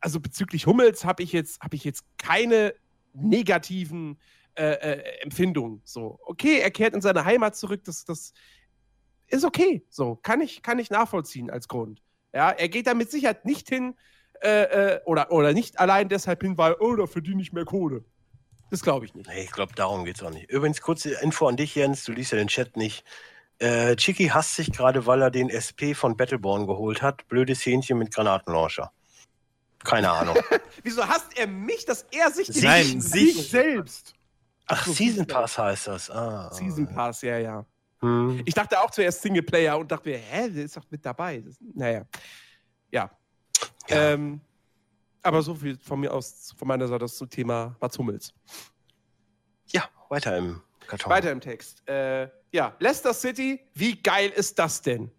also 0.00 0.18
bezüglich 0.18 0.66
Hummels 0.66 1.04
habe 1.04 1.22
ich 1.22 1.30
jetzt 1.30 1.62
habe 1.62 1.76
ich 1.76 1.84
jetzt 1.84 2.04
keine 2.18 2.74
negativen 3.12 4.18
äh, 4.56 4.72
äh, 4.72 5.22
Empfindungen. 5.22 5.80
So, 5.84 6.18
okay, 6.24 6.58
er 6.60 6.70
kehrt 6.70 6.94
in 6.94 7.00
seine 7.00 7.24
Heimat 7.24 7.56
zurück, 7.56 7.82
das, 7.84 8.04
das 8.04 8.32
ist 9.28 9.44
okay. 9.44 9.84
So, 9.90 10.16
kann 10.16 10.40
ich, 10.40 10.62
kann 10.62 10.78
ich 10.78 10.90
nachvollziehen 10.90 11.50
als 11.50 11.68
Grund. 11.68 12.02
Ja, 12.32 12.50
er 12.50 12.68
geht 12.68 12.86
da 12.86 12.94
mit 12.94 13.10
Sicherheit 13.10 13.44
nicht 13.44 13.68
hin 13.68 13.94
äh, 14.42 14.94
äh, 14.94 15.00
oder, 15.04 15.30
oder 15.32 15.52
nicht 15.52 15.78
allein 15.78 16.08
deshalb 16.08 16.42
hin, 16.42 16.58
weil, 16.58 16.74
oh, 16.80 16.94
da 16.96 17.06
verdiene 17.06 17.40
ich 17.42 17.52
mehr 17.52 17.64
Kohle. 17.64 18.04
Das 18.70 18.82
glaube 18.82 19.06
ich 19.06 19.14
nicht. 19.14 19.28
Nee, 19.28 19.42
ich 19.44 19.52
glaube, 19.52 19.72
darum 19.74 20.04
geht's 20.04 20.22
auch 20.22 20.30
nicht. 20.30 20.50
Übrigens, 20.50 20.80
kurze 20.80 21.10
Info 21.20 21.46
an 21.46 21.56
dich, 21.56 21.74
Jens, 21.74 22.04
du 22.04 22.12
liest 22.12 22.32
ja 22.32 22.38
den 22.38 22.48
Chat 22.48 22.76
nicht. 22.76 23.04
Äh, 23.58 23.94
Chiki 23.96 24.26
hasst 24.28 24.56
sich 24.56 24.72
gerade, 24.72 25.06
weil 25.06 25.22
er 25.22 25.30
den 25.30 25.48
SP 25.48 25.94
von 25.94 26.16
Battleborn 26.16 26.66
geholt 26.66 27.00
hat. 27.02 27.28
Blödes 27.28 27.64
Hähnchen 27.64 27.98
mit 27.98 28.12
Granatenlauncher. 28.12 28.90
Keine 29.84 30.10
Ahnung. 30.10 30.36
Wieso 30.82 31.06
hasst 31.06 31.38
er 31.38 31.46
mich, 31.46 31.84
dass 31.84 32.04
er 32.10 32.30
sich 32.32 32.48
Nein, 32.62 33.00
Sieg- 33.00 33.34
sich. 33.36 33.48
selbst. 33.50 34.14
Ach, 34.66 34.86
so, 34.86 34.92
Season 34.92 35.26
Pass 35.26 35.58
heißt 35.58 35.86
das. 35.88 36.10
Ah, 36.10 36.52
Season 36.52 36.86
Pass, 36.86 37.22
ja, 37.22 37.38
ja. 37.38 37.66
Hm. 38.00 38.42
Ich 38.44 38.54
dachte 38.54 38.80
auch 38.80 38.90
zuerst 38.90 39.22
Singleplayer 39.22 39.78
und 39.78 39.90
dachte 39.90 40.08
mir, 40.08 40.18
hä, 40.18 40.48
der 40.50 40.64
ist 40.64 40.76
doch 40.76 40.84
mit 40.90 41.04
dabei. 41.04 41.40
Das, 41.40 41.56
naja. 41.74 42.04
Ja. 42.90 43.10
Ja. 43.88 44.12
Ähm, 44.12 44.40
aber 45.22 45.42
so 45.42 45.54
viel 45.54 45.78
von 45.78 46.00
mir 46.00 46.12
aus, 46.12 46.54
von 46.56 46.68
meiner 46.68 46.86
Seite 46.86 47.04
aus 47.04 47.16
zum 47.16 47.28
Thema 47.28 47.76
Mats 47.80 47.98
Hummels. 47.98 48.32
ja, 49.68 49.88
weiter 50.08 50.36
im 50.36 50.60
Karton. 50.86 51.10
Weiter 51.10 51.32
im 51.32 51.40
Text. 51.40 51.86
Äh, 51.88 52.28
ja, 52.52 52.74
Leicester 52.78 53.14
City, 53.14 53.60
wie 53.74 54.00
geil 54.00 54.30
ist 54.30 54.58
das 54.58 54.80
denn? 54.82 55.10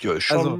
Ja, 0.00 0.12
ist 0.14 0.24
schon. 0.24 0.38
Also, 0.38 0.58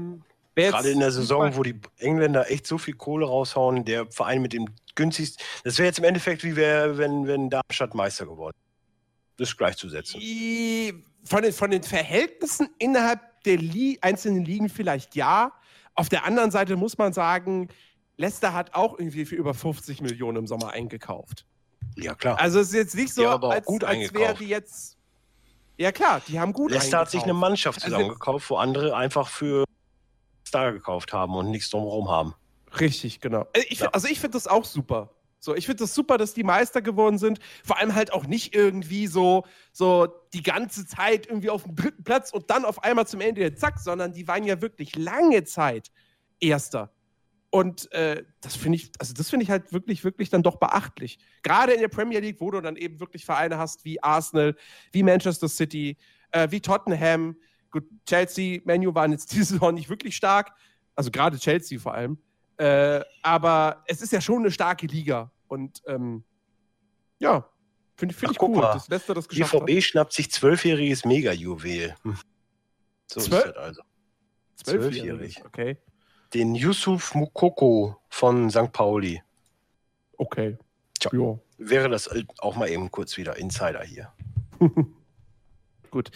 Gerade 0.54 0.90
in 0.90 0.98
der 0.98 1.12
Saison, 1.12 1.54
wo 1.56 1.62
die 1.62 1.80
Engländer 1.98 2.50
echt 2.50 2.66
so 2.66 2.78
viel 2.78 2.94
Kohle 2.94 3.26
raushauen, 3.26 3.84
der 3.84 4.10
Verein 4.10 4.42
mit 4.42 4.52
dem 4.52 4.66
günstigsten. 4.98 5.42
Das 5.64 5.78
wäre 5.78 5.86
jetzt 5.86 5.98
im 5.98 6.04
Endeffekt 6.04 6.44
wie 6.44 6.54
wär, 6.56 6.98
wenn, 6.98 7.26
wenn 7.26 7.48
Darmstadt 7.48 7.94
Meister 7.94 8.26
geworden 8.26 8.54
wäre. 8.56 8.68
Das 9.38 9.48
ist 9.50 9.56
gleichzusetzen. 9.56 10.20
Von 11.24 11.42
den, 11.42 11.52
von 11.52 11.70
den 11.70 11.82
Verhältnissen 11.82 12.68
innerhalb 12.78 13.20
der 13.44 13.56
Li 13.56 13.98
einzelnen 14.02 14.44
Ligen 14.44 14.68
vielleicht 14.68 15.14
ja. 15.14 15.52
Auf 15.94 16.08
der 16.08 16.24
anderen 16.24 16.50
Seite 16.50 16.76
muss 16.76 16.98
man 16.98 17.12
sagen, 17.12 17.68
Leicester 18.16 18.52
hat 18.52 18.74
auch 18.74 18.98
irgendwie 18.98 19.24
für 19.24 19.36
über 19.36 19.54
50 19.54 20.00
Millionen 20.00 20.38
im 20.38 20.46
Sommer 20.46 20.70
eingekauft. 20.72 21.46
Ja, 21.96 22.14
klar. 22.14 22.38
Also 22.40 22.58
es 22.60 22.68
ist 22.68 22.74
jetzt 22.74 22.94
nicht 22.96 23.14
so, 23.14 23.28
auch 23.28 23.42
als, 23.50 23.64
gut 23.66 23.84
als 23.84 23.96
wäre 23.96 24.08
eingekauft. 24.10 24.40
die 24.40 24.46
jetzt. 24.48 24.96
Ja 25.76 25.92
klar, 25.92 26.20
die 26.26 26.40
haben 26.40 26.52
gut 26.52 26.72
Leicester 26.72 26.98
hat 26.98 27.10
sich 27.10 27.22
eine 27.22 27.30
eingekauft. 27.32 27.40
Mannschaft 27.50 27.84
Also- 27.84 27.94
zusammengekauft, 27.96 28.50
wo 28.50 28.56
andere 28.56 28.96
einfach 28.96 29.28
für 29.28 29.64
Star 30.46 30.72
gekauft 30.72 31.12
haben 31.12 31.34
und 31.36 31.50
nichts 31.50 31.70
drumherum 31.70 32.08
haben. 32.10 32.34
Richtig, 32.80 33.20
genau. 33.20 33.46
Also 33.54 33.66
ich, 33.68 33.78
Ja. 33.80 33.88
also 33.88 34.08
ich 34.08 34.20
finde 34.20 34.36
das 34.36 34.46
auch 34.46 34.64
super. 34.64 35.14
So, 35.40 35.54
ich 35.54 35.66
finde 35.66 35.84
das 35.84 35.94
super, 35.94 36.18
dass 36.18 36.34
die 36.34 36.42
Meister 36.42 36.82
geworden 36.82 37.18
sind. 37.18 37.38
Vor 37.64 37.78
allem 37.78 37.94
halt 37.94 38.12
auch 38.12 38.26
nicht 38.26 38.54
irgendwie 38.54 39.06
so, 39.06 39.44
so 39.72 40.08
die 40.32 40.42
ganze 40.42 40.84
Zeit 40.86 41.26
irgendwie 41.26 41.50
auf 41.50 41.62
dem 41.62 41.76
dritten 41.76 42.02
Platz 42.02 42.32
und 42.32 42.50
dann 42.50 42.64
auf 42.64 42.82
einmal 42.82 43.06
zum 43.06 43.20
Ende 43.20 43.54
zack, 43.54 43.78
sondern 43.78 44.12
die 44.12 44.26
waren 44.26 44.44
ja 44.44 44.60
wirklich 44.60 44.96
lange 44.96 45.44
Zeit 45.44 45.90
Erster. 46.40 46.92
Und 47.50 47.90
äh, 47.92 48.24
das 48.40 48.56
finde 48.56 48.76
ich, 48.76 48.92
also 48.98 49.14
das 49.14 49.30
finde 49.30 49.44
ich 49.44 49.50
halt 49.50 49.72
wirklich, 49.72 50.04
wirklich 50.04 50.28
dann 50.28 50.42
doch 50.42 50.56
beachtlich. 50.56 51.18
Gerade 51.42 51.72
in 51.72 51.80
der 51.80 51.88
Premier 51.88 52.20
League, 52.20 52.40
wo 52.40 52.50
du 52.50 52.60
dann 52.60 52.76
eben 52.76 53.00
wirklich 53.00 53.24
Vereine 53.24 53.58
hast 53.58 53.84
wie 53.84 54.02
Arsenal, 54.02 54.54
wie 54.92 55.02
Manchester 55.02 55.48
City, 55.48 55.96
äh, 56.30 56.48
wie 56.50 56.60
Tottenham. 56.60 57.36
Gut, 57.70 57.84
Chelsea, 58.06 58.60
Manu 58.64 58.94
waren 58.94 59.12
jetzt 59.12 59.32
diese 59.32 59.44
Saison 59.54 59.74
nicht 59.74 59.88
wirklich 59.88 60.14
stark. 60.14 60.52
Also 60.94 61.10
gerade 61.10 61.38
Chelsea 61.38 61.78
vor 61.78 61.94
allem. 61.94 62.18
Äh, 62.58 63.04
aber 63.22 63.82
es 63.86 64.02
ist 64.02 64.12
ja 64.12 64.20
schon 64.20 64.40
eine 64.40 64.50
starke 64.50 64.86
Liga. 64.86 65.30
Und 65.46 65.82
ähm, 65.86 66.24
ja, 67.18 67.48
finde 67.96 68.14
find 68.14 68.32
ich 68.32 68.42
cool, 68.42 68.60
dass 68.60 68.88
Leicester 68.88 69.14
das 69.14 69.28
geschafft 69.28 69.54
hat. 69.54 69.66
BVB 69.66 69.82
schnappt 69.82 70.12
sich 70.12 70.30
zwölfjähriges 70.30 71.04
Mega-Juwel. 71.04 71.94
Hm. 72.02 72.18
So 73.06 73.20
Zwölf- 73.20 73.44
ist 73.46 73.54
das 73.54 73.56
also. 73.56 73.82
Zwölfjährig. 74.56 75.44
Okay. 75.44 75.78
Den 76.34 76.54
Yusuf 76.54 77.14
Mukoko 77.14 77.96
von 78.08 78.50
St. 78.50 78.72
Pauli. 78.72 79.22
Okay. 80.16 80.58
Tja. 80.98 81.10
Ja. 81.14 81.38
Wäre 81.58 81.88
das 81.88 82.10
auch 82.38 82.56
mal 82.56 82.68
eben 82.68 82.90
kurz 82.90 83.16
wieder 83.16 83.36
Insider 83.36 83.82
hier. 83.82 84.12
Gut. 85.90 86.10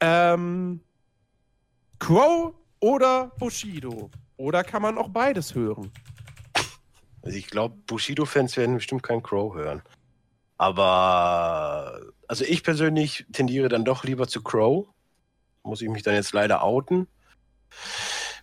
Ähm, 0.00 0.80
Crow 1.98 2.52
oder 2.80 3.28
Bushido? 3.38 4.10
Oder 4.36 4.64
kann 4.64 4.82
man 4.82 4.98
auch 4.98 5.08
beides 5.08 5.54
hören? 5.54 5.90
Also 7.22 7.36
ich 7.38 7.46
glaube, 7.46 7.76
Bushido-Fans 7.86 8.56
werden 8.56 8.74
bestimmt 8.76 9.02
keinen 9.02 9.22
Crow 9.22 9.54
hören. 9.54 9.82
Aber 10.58 12.00
also 12.28 12.44
ich 12.44 12.62
persönlich 12.62 13.26
tendiere 13.32 13.68
dann 13.68 13.84
doch 13.84 14.04
lieber 14.04 14.28
zu 14.28 14.42
Crow. 14.42 14.86
Muss 15.62 15.80
ich 15.82 15.88
mich 15.88 16.02
dann 16.02 16.14
jetzt 16.14 16.32
leider 16.32 16.62
outen. 16.62 17.06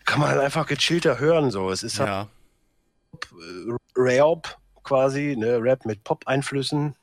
Kann 0.06 0.20
man 0.20 0.30
halt 0.30 0.40
einfach 0.42 0.66
gechillter 0.66 1.20
hören, 1.20 1.52
so. 1.52 1.70
Es 1.70 1.84
ist 1.84 2.00
halt 2.00 2.10
Ja. 2.10 2.28
äh, 3.14 3.76
Rap 3.96 4.58
quasi, 4.84 5.36
ne, 5.38 5.62
Rap 5.62 5.86
mit 5.86 6.04
Pop-Einflüssen. 6.04 6.96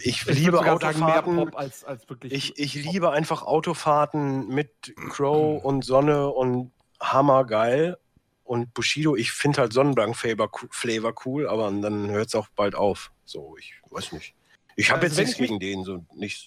Ich 0.00 0.26
Ich 0.26 0.26
liebe 0.26 0.58
Autofahrten. 0.60 1.36
Pop 1.36 1.56
als, 1.56 1.84
als 1.84 2.08
wirklich. 2.08 2.32
Ich, 2.32 2.58
ich 2.58 2.74
liebe 2.74 3.10
einfach 3.10 3.42
Autofahrten 3.42 4.48
mit 4.48 4.94
Crow 5.10 5.62
und 5.62 5.84
Sonne 5.84 6.28
und 6.28 6.72
hammergeil. 7.00 7.98
Und 8.44 8.72
Bushido, 8.72 9.14
ich 9.14 9.32
finde 9.32 9.60
halt 9.60 9.72
Sonnenblank-Flavor 9.74 10.50
Flavor 10.70 11.14
cool, 11.26 11.46
aber 11.48 11.70
dann 11.70 12.08
hört 12.08 12.28
es 12.28 12.34
auch 12.34 12.48
bald 12.56 12.74
auf. 12.74 13.12
So, 13.24 13.56
ich 13.58 13.74
weiß 13.90 14.12
nicht. 14.12 14.34
Ich 14.74 14.90
habe 14.90 15.02
Also 15.02 15.20
jetzt 15.20 15.26
nichts 15.26 15.36
gegen 15.36 15.60
den, 15.60 15.84
so 15.84 16.04
nichts. 16.14 16.46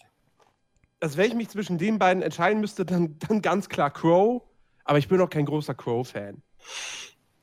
Also, 1.00 1.18
wenn 1.18 1.28
ich 1.30 1.36
mich 1.36 1.50
zwischen 1.50 1.78
den 1.78 2.00
beiden 2.00 2.24
entscheiden 2.24 2.60
müsste, 2.62 2.86
dann, 2.86 3.20
dann 3.20 3.42
ganz 3.42 3.70
klar 3.70 3.92
Crow. 3.92 4.42
Aber 4.84 4.98
ich 4.98 5.08
bin 5.08 5.22
auch 5.22 5.30
kein 5.30 5.46
großer 5.46 5.76
Crow-Fan. 5.76 6.42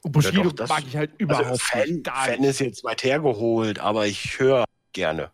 Bushido 0.03 0.45
doch, 0.45 0.53
das- 0.53 0.69
mag 0.69 0.85
ich 0.87 0.97
halt 0.97 1.13
überhaupt 1.19 1.49
Also 1.51 1.59
Fan, 1.65 2.03
Fan 2.05 2.45
ist 2.45 2.61
jetzt 2.61 2.83
weit 2.85 3.03
hergeholt, 3.05 3.79
aber 3.79 4.07
ich 4.07 4.39
höre 4.41 4.65
gerne. 4.93 5.31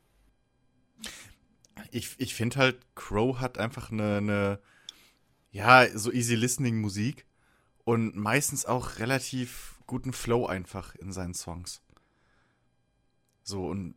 Ich, 1.90 2.14
ich 2.18 2.34
finde 2.34 2.56
halt, 2.56 2.78
Crow 2.94 3.40
hat 3.40 3.56
einfach 3.58 3.90
eine, 3.90 4.16
eine, 4.18 4.58
ja, 5.50 5.86
so 5.96 6.10
easy 6.12 6.34
listening 6.34 6.80
Musik 6.80 7.24
und 7.84 8.16
meistens 8.16 8.66
auch 8.66 8.98
relativ 8.98 9.78
guten 9.86 10.12
Flow 10.12 10.46
einfach 10.46 10.94
in 10.96 11.12
seinen 11.12 11.34
Songs. 11.34 11.82
So, 13.42 13.66
und 13.66 13.94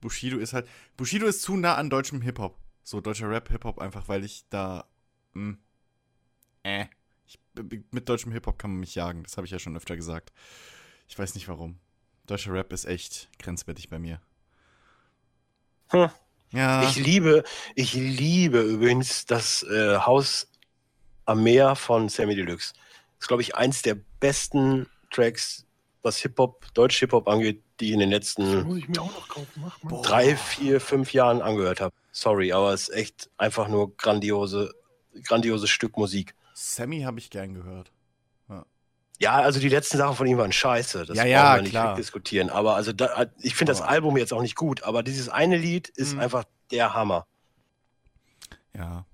Bushido 0.00 0.38
ist 0.38 0.52
halt, 0.52 0.68
Bushido 0.96 1.26
ist 1.26 1.42
zu 1.42 1.56
nah 1.56 1.76
an 1.76 1.90
deutschem 1.90 2.20
Hip-Hop. 2.20 2.58
So, 2.82 3.00
deutscher 3.00 3.30
Rap, 3.30 3.48
Hip-Hop 3.48 3.78
einfach, 3.78 4.08
weil 4.08 4.24
ich 4.24 4.44
da, 4.50 4.86
hm, 5.32 5.58
äh, 6.62 6.86
ich, 7.26 7.38
mit 7.90 8.08
deutschem 8.08 8.32
Hip-Hop 8.32 8.58
kann 8.58 8.70
man 8.70 8.80
mich 8.80 8.94
jagen, 8.94 9.22
das 9.22 9.36
habe 9.36 9.46
ich 9.46 9.50
ja 9.50 9.58
schon 9.58 9.76
öfter 9.76 9.96
gesagt. 9.96 10.32
Ich 11.08 11.18
weiß 11.18 11.34
nicht 11.34 11.48
warum. 11.48 11.78
Deutscher 12.26 12.52
Rap 12.52 12.72
ist 12.72 12.84
echt 12.84 13.30
grenzwertig 13.38 13.88
bei 13.88 13.98
mir. 13.98 14.20
Hm. 15.88 16.10
Ja. 16.50 16.82
Ich 16.88 16.96
liebe, 16.96 17.44
ich 17.74 17.94
liebe 17.94 18.60
übrigens 18.60 19.26
das 19.26 19.62
äh, 19.64 19.98
Haus 19.98 20.50
am 21.26 21.42
Meer 21.42 21.76
von 21.76 22.08
Sammy 22.08 22.34
Deluxe. 22.34 22.72
Das 23.18 23.24
ist, 23.24 23.28
glaube 23.28 23.42
ich, 23.42 23.56
eins 23.56 23.82
der 23.82 23.96
besten 24.20 24.86
Tracks, 25.10 25.66
was 26.02 26.18
Hip-Hop, 26.18 26.66
Deutsch-Hip-Hop 26.74 27.28
angeht, 27.28 27.62
die 27.80 27.86
ich 27.86 27.92
in 27.92 27.98
den 28.00 28.10
letzten 28.10 28.62
muss 28.64 28.78
ich 28.78 28.88
mir 28.88 29.00
auch 29.02 29.12
noch 29.12 29.28
kaufen. 29.28 29.48
Mach 29.56 29.82
mal. 29.82 29.90
Boah. 29.90 30.02
drei, 30.02 30.36
vier, 30.36 30.80
fünf 30.80 31.12
Jahren 31.12 31.42
angehört 31.42 31.80
habe. 31.80 31.94
Sorry, 32.12 32.52
aber 32.52 32.72
es 32.72 32.88
ist 32.88 32.94
echt 32.94 33.30
einfach 33.36 33.68
nur 33.68 33.96
grandiose, 33.96 34.74
grandioses 35.24 35.70
Stück 35.70 35.96
Musik. 35.96 36.34
Sammy 36.54 37.02
habe 37.02 37.18
ich 37.18 37.30
gern 37.30 37.54
gehört. 37.54 37.90
Ja, 39.20 39.32
also 39.34 39.58
die 39.58 39.68
letzten 39.68 39.96
Sachen 39.98 40.14
von 40.14 40.28
ihm 40.28 40.38
waren 40.38 40.52
scheiße. 40.52 41.04
Das 41.04 41.16
Ja, 41.16 41.24
ja, 41.24 41.56
wir 41.56 41.62
nicht 41.62 41.70
klar. 41.70 41.96
diskutieren. 41.96 42.50
Aber 42.50 42.76
also 42.76 42.92
da, 42.92 43.26
ich 43.40 43.56
finde 43.56 43.72
das 43.72 43.82
Album 43.82 44.16
jetzt 44.16 44.32
auch 44.32 44.42
nicht 44.42 44.54
gut, 44.54 44.84
aber 44.84 45.02
dieses 45.02 45.28
eine 45.28 45.56
Lied 45.56 45.88
ist 45.88 46.14
Mhm. 46.14 46.20
einfach 46.20 46.44
der 46.70 46.94
Hammer. 46.94 47.26
Ja. 48.76 49.04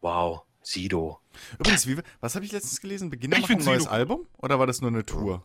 Wow, 0.00 0.42
Sido. 0.70 1.18
Übrigens, 1.58 1.86
wie, 1.86 1.96
was 2.20 2.34
habe 2.34 2.44
ich 2.44 2.52
letztens 2.52 2.80
gelesen? 2.80 3.10
Beginner 3.10 3.36
Ich 3.36 3.42
machen 3.42 3.58
ein 3.58 3.64
neues 3.64 3.82
Sido- 3.84 3.92
Album? 3.92 4.26
Oder 4.38 4.58
war 4.58 4.66
das 4.66 4.80
nur 4.80 4.90
eine 4.90 5.04
Tour? 5.04 5.42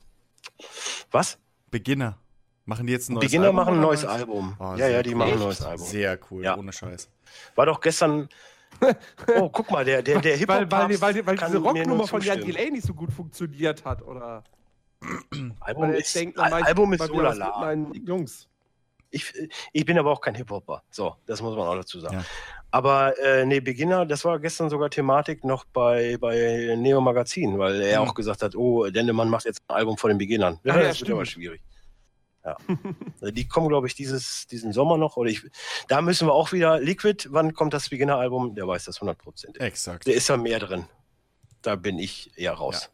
Was? 1.11 1.37
Beginner. 1.71 2.17
Machen 2.65 2.87
die 2.87 2.93
jetzt 2.93 3.09
ein 3.09 3.13
neues 3.15 3.25
Beginner 3.25 3.45
Album? 3.45 3.55
machen 3.55 3.73
ein 3.75 3.81
neues? 3.81 4.05
Album. 4.05 4.55
Oh, 4.59 4.75
ja, 4.77 4.87
ja, 4.87 5.03
die 5.03 5.09
cool. 5.11 5.15
machen 5.17 5.33
ein 5.33 5.39
neues 5.39 5.61
Album. 5.61 5.85
Sehr 5.85 6.19
cool, 6.31 6.43
Ja. 6.43 6.57
ohne 6.57 6.71
Scheiß. 6.73 7.09
War 7.55 7.65
doch 7.65 7.79
gestern. 7.81 8.29
Oh, 9.37 9.49
guck 9.49 9.71
mal, 9.71 9.85
der, 9.85 10.01
der, 10.01 10.19
der 10.19 10.35
hip 10.35 10.49
Weil, 10.49 10.63
hop 10.63 10.71
weil, 10.71 10.99
weil, 11.01 11.25
weil 11.25 11.35
kann 11.37 11.49
diese 11.51 11.63
Rocknummer 11.63 12.07
von 12.07 12.21
Jan. 12.21 12.41
Delay 12.41 12.69
nicht 12.71 12.85
so 12.85 12.93
gut 12.93 13.09
funktioniert 13.11 13.85
hat, 13.85 14.01
oder? 14.01 14.43
Album 15.61 15.83
Weil 15.83 15.95
ist, 15.95 16.13
denkt, 16.13 16.37
Al- 16.37 16.51
Album 16.61 16.91
ist 16.93 17.05
so 17.05 17.19
lala. 17.21 17.57
meinen 17.59 17.93
Jungs. 18.05 18.49
Ich, 19.15 19.33
ich 19.71 19.85
bin 19.85 19.97
aber 19.97 20.11
auch 20.11 20.19
kein 20.19 20.35
Hip-Hopper. 20.35 20.83
So, 20.91 21.15
das 21.25 21.41
muss 21.41 21.55
man 21.55 21.67
auch 21.67 21.75
dazu 21.75 21.99
sagen. 22.01 22.15
Ja. 22.15 22.25
Aber 22.71 23.17
äh, 23.19 23.45
nee, 23.45 23.61
Beginner, 23.61 24.05
das 24.05 24.25
war 24.25 24.37
gestern 24.39 24.69
sogar 24.69 24.89
Thematik 24.89 25.45
noch 25.45 25.63
bei, 25.63 26.17
bei 26.19 26.75
Neo 26.77 26.99
Magazin, 26.99 27.57
weil 27.57 27.79
er 27.81 28.01
Mhm. 28.01 28.09
auch 28.09 28.13
gesagt 28.13 28.41
hat, 28.43 28.55
oh, 28.55 28.85
Dendemann 28.89 29.29
macht 29.29 29.45
jetzt 29.45 29.61
ein 29.69 29.75
Album 29.75 29.97
von 29.97 30.09
den 30.09 30.17
Beginnern. 30.17 30.59
Ja, 30.63 30.73
ja, 30.75 30.79
das 30.81 30.85
wird 30.87 30.95
stimmt. 30.97 31.11
aber 31.11 31.25
schwierig. 31.25 31.61
Ja. 32.43 32.57
Also 33.21 33.31
die 33.31 33.47
kommen, 33.47 33.69
glaube 33.69 33.87
ich, 33.87 33.95
dieses, 33.95 34.45
diesen 34.47 34.73
Sommer 34.73 34.97
noch. 34.97 35.15
Oder 35.17 35.29
ich, 35.29 35.41
da 35.87 36.01
müssen 36.01 36.27
wir 36.27 36.33
auch 36.33 36.51
wieder. 36.51 36.79
Liquid, 36.79 37.27
wann 37.31 37.53
kommt 37.53 37.73
das 37.73 37.89
Beginner-Album? 37.89 38.53
Der 38.53 38.67
weiß 38.67 38.83
das 38.85 38.99
100%. 38.99 39.59
Exakt. 39.61 40.05
Da 40.07 40.11
ist 40.11 40.29
da 40.29 40.35
mehr 40.37 40.59
drin. 40.59 40.85
Da 41.61 41.75
bin 41.75 41.97
ich 41.97 42.37
eher 42.37 42.53
raus. 42.53 42.91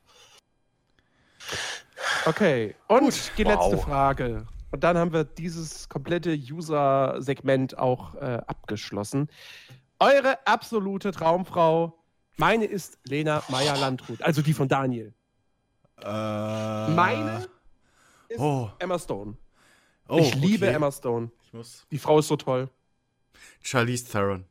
Okay, 2.26 2.76
und 2.88 3.00
Gut. 3.02 3.32
die 3.38 3.44
letzte 3.44 3.76
Wow. 3.78 3.84
Frage. 3.84 4.48
Und 4.72 4.84
dann 4.84 4.98
haben 4.98 5.12
wir 5.14 5.24
dieses 5.26 5.90
komplette 5.90 6.32
User-Segment 6.34 7.78
auch 7.78 8.16
äh, 8.16 8.42
abgeschlossen. 8.48 9.28
Eure 10.00 10.46
absolute 10.48 11.12
Traumfrau, 11.12 11.98
meine 12.38 12.66
ist 12.66 12.98
Lena 13.06 13.44
Meyer-Landrut, 13.50 14.22
also 14.22 14.42
die 14.42 14.54
von 14.54 14.68
Daniel. 14.68 15.14
Äh, 16.02 16.06
Meine 16.08 17.48
ist 18.30 18.40
Oh, 18.40 18.70
Emma 18.80 18.98
Stone. 18.98 19.36
oh, 20.08 20.18
ich 20.18 20.34
liebe 20.36 20.66
okay. 20.66 20.76
Emma 20.76 20.92
Stone. 20.92 21.30
Ich 21.44 21.54
muss. 21.54 21.86
Die 21.92 22.00
Frau 22.00 22.18
ist 22.20 22.28
so 22.30 22.38
toll. 22.38 22.70
Charlize 23.62 24.06
Theron. 24.10 24.46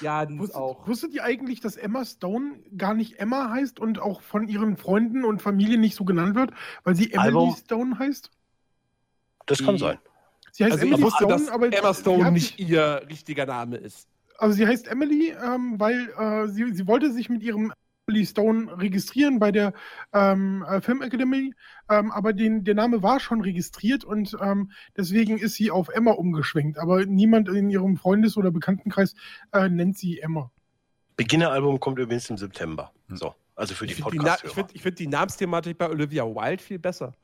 Ja, 0.00 0.26
die 0.26 0.34
ist 0.34 0.40
Wusstet, 0.40 0.56
auch. 0.56 0.88
wusstet 0.88 1.12
ihr 1.14 1.22
eigentlich, 1.24 1.60
dass 1.60 1.76
Emma 1.76 2.04
Stone 2.04 2.58
gar 2.76 2.94
nicht 2.94 3.18
Emma 3.20 3.50
heißt 3.50 3.78
und 3.78 3.98
auch 4.00 4.20
von 4.22 4.48
ihren 4.48 4.76
Freunden 4.76 5.24
und 5.24 5.40
Familie 5.40 5.78
nicht 5.78 5.94
so 5.94 6.04
genannt 6.04 6.34
wird, 6.34 6.50
weil 6.84 6.96
sie 6.96 7.12
Emily 7.12 7.28
Album- 7.28 7.56
Stone 7.56 7.98
heißt? 7.98 8.30
Das 9.46 9.62
kann 9.64 9.78
sein. 9.78 9.98
Sie 10.52 10.64
heißt 10.64 10.72
Also 10.74 10.84
ich 10.86 10.90
Emily 10.92 11.04
wusste, 11.04 11.24
Stone, 11.24 11.32
dass 11.32 11.48
aber 11.48 11.72
Emma 11.72 11.94
Stone 11.94 12.32
nicht 12.32 12.58
ihr 12.58 13.02
richtiger 13.08 13.46
Name 13.46 13.76
ist. 13.76 14.08
Also 14.38 14.56
sie 14.56 14.66
heißt 14.66 14.88
Emily, 14.88 15.34
ähm, 15.42 15.78
weil 15.78 16.10
äh, 16.18 16.48
sie, 16.48 16.72
sie 16.72 16.86
wollte 16.86 17.12
sich 17.12 17.28
mit 17.28 17.42
ihrem 17.42 17.72
Emily 18.08 18.24
Stone 18.26 18.78
registrieren 18.80 19.38
bei 19.38 19.50
der 19.50 19.72
ähm, 20.12 20.64
äh, 20.68 20.80
Film 20.80 21.02
Academy, 21.02 21.52
ähm, 21.90 22.10
aber 22.12 22.32
den, 22.32 22.62
der 22.64 22.74
Name 22.74 23.02
war 23.02 23.18
schon 23.18 23.40
registriert 23.40 24.04
und 24.04 24.36
ähm, 24.40 24.70
deswegen 24.96 25.38
ist 25.38 25.54
sie 25.54 25.70
auf 25.70 25.88
Emma 25.88 26.12
umgeschwenkt. 26.12 26.78
Aber 26.78 27.04
niemand 27.04 27.48
in 27.48 27.68
ihrem 27.68 27.96
Freundes- 27.96 28.36
oder 28.36 28.50
Bekanntenkreis 28.50 29.14
äh, 29.52 29.68
nennt 29.68 29.98
sie 29.98 30.20
Emma. 30.20 30.50
Beginner-Album 31.16 31.80
kommt 31.80 31.98
übrigens 31.98 32.30
im 32.30 32.36
September. 32.36 32.92
Hm. 33.08 33.16
So, 33.16 33.34
also 33.56 33.74
für 33.74 33.86
die 33.86 33.92
Ich 33.92 33.96
finde 33.96 34.10
die, 34.12 34.18
Na- 34.18 34.34
ich 34.34 34.40
Podcast-Hörer. 34.42 34.54
find, 34.54 34.74
ich 34.76 34.82
find 34.82 34.98
die 34.98 35.06
Namensthematik 35.08 35.78
bei 35.78 35.88
Olivia 35.88 36.24
Wilde 36.24 36.62
viel 36.62 36.78
besser. 36.78 37.14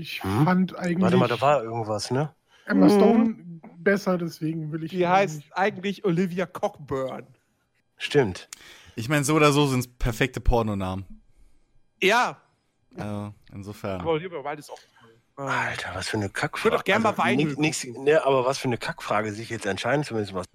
Ich 0.01 0.21
Hm? 0.23 0.45
fand 0.45 0.75
eigentlich 0.77 1.01
Warte 1.01 1.17
mal, 1.17 1.27
da 1.27 1.39
war 1.41 1.63
irgendwas, 1.63 2.11
ne? 2.11 2.33
Emma 2.65 2.85
Mhm. 2.87 2.91
Stone 2.91 3.35
besser, 3.77 4.17
deswegen 4.17 4.71
will 4.71 4.83
ich. 4.83 4.91
Die 4.91 5.07
heißt 5.07 5.43
eigentlich 5.51 6.05
Olivia 6.05 6.45
Cockburn. 6.45 7.27
Stimmt. 7.97 8.47
Ich 8.95 9.09
meine, 9.09 9.23
so 9.23 9.35
oder 9.35 9.51
so 9.51 9.65
sind 9.67 9.79
es 9.79 9.87
perfekte 9.87 10.39
Pornonamen. 10.41 11.05
Ja, 12.01 12.41
Also, 12.95 13.33
insofern. 13.51 14.01
aber 14.01 14.11
Olivia 14.11 14.43
Wilde 14.43 14.59
ist 14.59 14.69
auch. 14.69 14.79
Alter, 15.35 15.91
was 15.93 16.09
für 16.09 16.17
eine 16.17 16.29
Kackfrage. 16.29 16.57
Ich 16.57 16.63
würd 16.73 16.79
auch 16.81 16.83
gern 16.83 17.01
mal 17.01 17.17
Weinöl 17.17 17.55
nix, 17.55 17.85
nix, 17.85 17.97
ne, 17.97 18.25
aber 18.25 18.45
was 18.45 18.57
für 18.57 18.67
eine 18.67 18.77
Kackfrage 18.77 19.31
sich 19.31 19.49
jetzt 19.49 19.65
entscheiden 19.65 20.03
zu 20.03 20.13
müssen. 20.13 20.35
Was. 20.35 20.45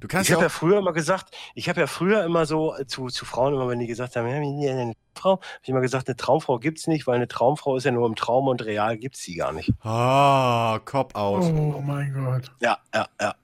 Du 0.00 0.08
kannst 0.08 0.24
Ich 0.24 0.30
ja 0.30 0.36
habe 0.36 0.44
ja 0.44 0.48
früher 0.48 0.78
immer 0.78 0.92
gesagt, 0.92 1.36
ich 1.54 1.68
habe 1.68 1.80
ja 1.80 1.86
früher 1.86 2.24
immer 2.24 2.46
so 2.46 2.76
äh, 2.76 2.86
zu, 2.86 3.08
zu 3.08 3.24
Frauen, 3.24 3.54
immer 3.54 3.68
wenn 3.68 3.78
die 3.80 3.86
gesagt 3.86 4.16
haben, 4.16 4.28
ja, 4.28 4.36
eine 4.36 4.94
Frau, 5.14 5.32
habe 5.32 5.42
ich 5.62 5.68
immer 5.68 5.80
gesagt, 5.80 6.08
eine 6.08 6.16
Traumfrau 6.16 6.58
gibt's 6.58 6.86
nicht, 6.86 7.06
weil 7.06 7.16
eine 7.16 7.28
Traumfrau 7.28 7.76
ist 7.76 7.84
ja 7.84 7.90
nur 7.90 8.06
im 8.06 8.14
Traum 8.14 8.48
und 8.48 8.64
real 8.64 8.96
gibt's 8.96 9.22
sie 9.22 9.34
gar 9.34 9.52
nicht. 9.52 9.72
Ah, 9.82 10.78
Cop-Out. 10.84 11.42
Oh 11.44 11.82
mein 11.84 12.14
Gott. 12.14 12.52
Ja, 12.60 12.78
ja, 12.94 13.08
ja. 13.20 13.34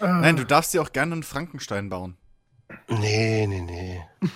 Äh, 0.00 0.06
Nein, 0.06 0.36
du 0.36 0.44
darfst 0.44 0.72
dir 0.72 0.82
auch 0.82 0.92
gerne 0.92 1.12
einen 1.12 1.22
Frankenstein 1.22 1.88
bauen. 1.88 2.16
Nee, 2.88 3.46
nee, 3.46 3.60
nee. 3.60 4.02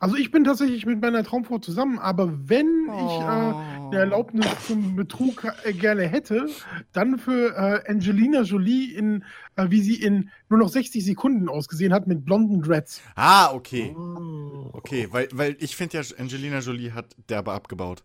Also 0.00 0.14
ich 0.16 0.30
bin 0.30 0.44
tatsächlich 0.44 0.86
mit 0.86 1.00
meiner 1.02 1.24
Traumfrau 1.24 1.58
zusammen, 1.58 1.98
aber 1.98 2.32
wenn 2.48 2.66
ich 2.86 3.20
äh, 3.20 3.24
Oh. 3.80 3.90
eine 3.90 4.00
Erlaubnis 4.00 4.46
zum 4.66 4.94
Betrug 4.96 5.44
äh, 5.64 5.72
gerne 5.72 6.06
hätte, 6.06 6.46
dann 6.92 7.18
für 7.18 7.56
äh, 7.56 7.90
Angelina 7.90 8.42
Jolie 8.42 8.92
in, 8.94 9.24
äh, 9.56 9.66
wie 9.70 9.80
sie 9.80 9.94
in 9.96 10.30
nur 10.48 10.58
noch 10.60 10.68
60 10.68 11.04
Sekunden 11.04 11.48
ausgesehen 11.48 11.92
hat 11.92 12.06
mit 12.06 12.24
blonden 12.24 12.60
Dreads. 12.62 13.00
Ah, 13.16 13.52
okay. 13.52 13.96
Oh. 13.98 14.70
Okay, 14.72 15.08
weil, 15.10 15.28
weil 15.32 15.56
ich 15.58 15.74
finde 15.74 15.98
ja, 16.00 16.04
Angelina 16.18 16.58
Jolie 16.60 16.92
hat 16.92 17.06
derbe 17.28 17.52
abgebaut. 17.52 18.04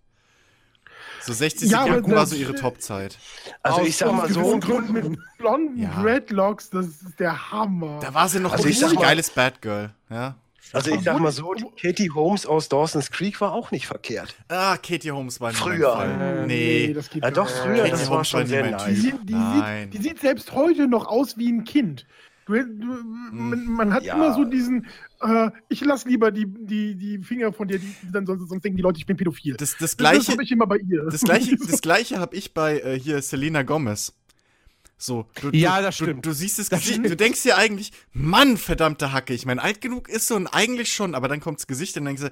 So 1.21 1.33
60 1.33 1.69
Ja, 1.69 1.83
Sekunden 1.83 2.11
war 2.15 2.25
so 2.25 2.35
ihre 2.35 2.55
Topzeit. 2.55 3.17
Also 3.61 3.81
Aus 3.81 3.87
ich 3.87 3.97
sag 3.97 4.11
mal 4.13 4.29
so, 4.31 4.57
Gründen 4.59 4.93
mit 4.93 5.19
blonden 5.37 5.77
Ja. 5.77 6.01
Dreadlocks, 6.01 6.69
das 6.69 6.87
ist 6.87 7.19
der 7.19 7.51
Hammer. 7.51 7.99
Da 8.01 8.13
war 8.13 8.27
sie 8.29 8.39
noch 8.39 8.53
Also 8.53 8.67
ein 8.87 8.95
geiles 8.95 9.29
Bad 9.29 9.61
Girl. 9.61 9.91
Ja, 10.09 10.35
Also 10.73 10.91
ich 10.91 11.01
sag 11.01 11.19
mal 11.19 11.31
so, 11.31 11.53
die 11.53 11.65
Katie 11.79 12.09
Holmes 12.11 12.45
aus 12.45 12.67
Dawson's 12.67 13.11
Creek 13.11 13.39
war 13.41 13.53
auch 13.53 13.71
nicht 13.71 13.85
verkehrt. 13.87 14.35
Ah, 14.49 14.75
Katie 14.77 15.11
Holmes 15.11 15.39
war 15.39 15.53
Früher. 15.53 15.93
Fall. 15.93 16.43
Äh, 16.43 16.47
Nee. 16.47 16.93
das 16.93 17.09
geht 17.09 17.23
Ja, 17.23 17.31
doch, 17.31 17.47
früher, 17.49 17.77
Katie 17.77 17.91
das 17.91 18.09
war 18.09 18.25
schon 18.25 18.47
sehr 18.47 18.69
nice. 18.69 19.01
Die, 19.01 19.13
die, 19.23 19.33
Nein. 19.33 19.91
sieht, 19.91 19.93
die 20.03 20.07
sieht 20.09 20.19
selbst 20.19 20.51
heute 20.53 20.87
noch 20.87 21.05
aus 21.05 21.37
wie 21.37 21.51
ein 21.51 21.63
Kind. 21.63 22.05
Du, 22.45 22.55
du, 22.55 22.85
man, 23.31 23.65
man 23.65 23.93
hat 23.93 24.03
Ja. 24.03 24.15
immer 24.15 24.33
so 24.33 24.43
diesen, 24.43 24.85
äh, 25.21 25.49
ich 25.69 25.79
lass 25.85 26.03
lieber 26.05 26.29
die, 26.31 26.45
die, 26.45 26.95
die 26.95 27.19
Finger 27.19 27.53
von 27.53 27.69
dir, 27.69 27.79
die, 27.79 27.95
dann 28.11 28.25
sonst, 28.25 28.49
sonst 28.49 28.63
denken 28.63 28.75
die 28.75 28.83
Leute, 28.83 28.97
ich 28.97 29.05
bin 29.05 29.15
pädophil. 29.15 29.55
Das, 29.55 29.71
das 29.71 29.79
das 29.79 29.97
gleiche, 29.97 30.31
habe 30.33 30.43
ich 30.43 30.51
immer 30.51 30.67
bei 30.67 30.77
ihr. 30.77 31.05
das 31.09 31.21
gleiche, 31.21 31.55
das 31.69 31.81
gleiche 31.81 32.19
habe 32.19 32.35
ich 32.35 32.53
bei 32.53 32.79
äh, 32.79 32.99
hier 32.99 33.21
Selena 33.21 33.63
Gomez. 33.63 34.13
So, 34.97 35.25
du, 35.41 35.49
Ja, 35.51 35.77
du, 35.77 35.83
das 35.83 35.97
du, 35.97 36.05
stimmt. 36.05 36.25
du 36.25 36.31
siehst 36.33 36.59
das 36.59 36.69
Das 36.69 36.79
Gesicht, 36.79 36.95
stimmt. 36.99 37.09
du 37.11 37.15
denkst 37.17 37.43
dir 37.43 37.57
eigentlich, 37.57 37.91
Mann, 38.13 38.57
verdammte 38.57 39.11
Hacke, 39.11 39.33
ich 39.33 39.45
meine, 39.45 39.61
alt 39.61 39.81
genug 39.81 40.07
ist 40.09 40.27
sie 40.27 40.35
und 40.35 40.47
eigentlich 40.47 40.93
schon, 40.93 41.13
aber 41.15 41.27
dann 41.27 41.39
kommt 41.41 41.59
das 41.59 41.67
Gesicht 41.67 41.97
und 41.97 42.05
dann 42.05 42.15
denkst 42.15 42.31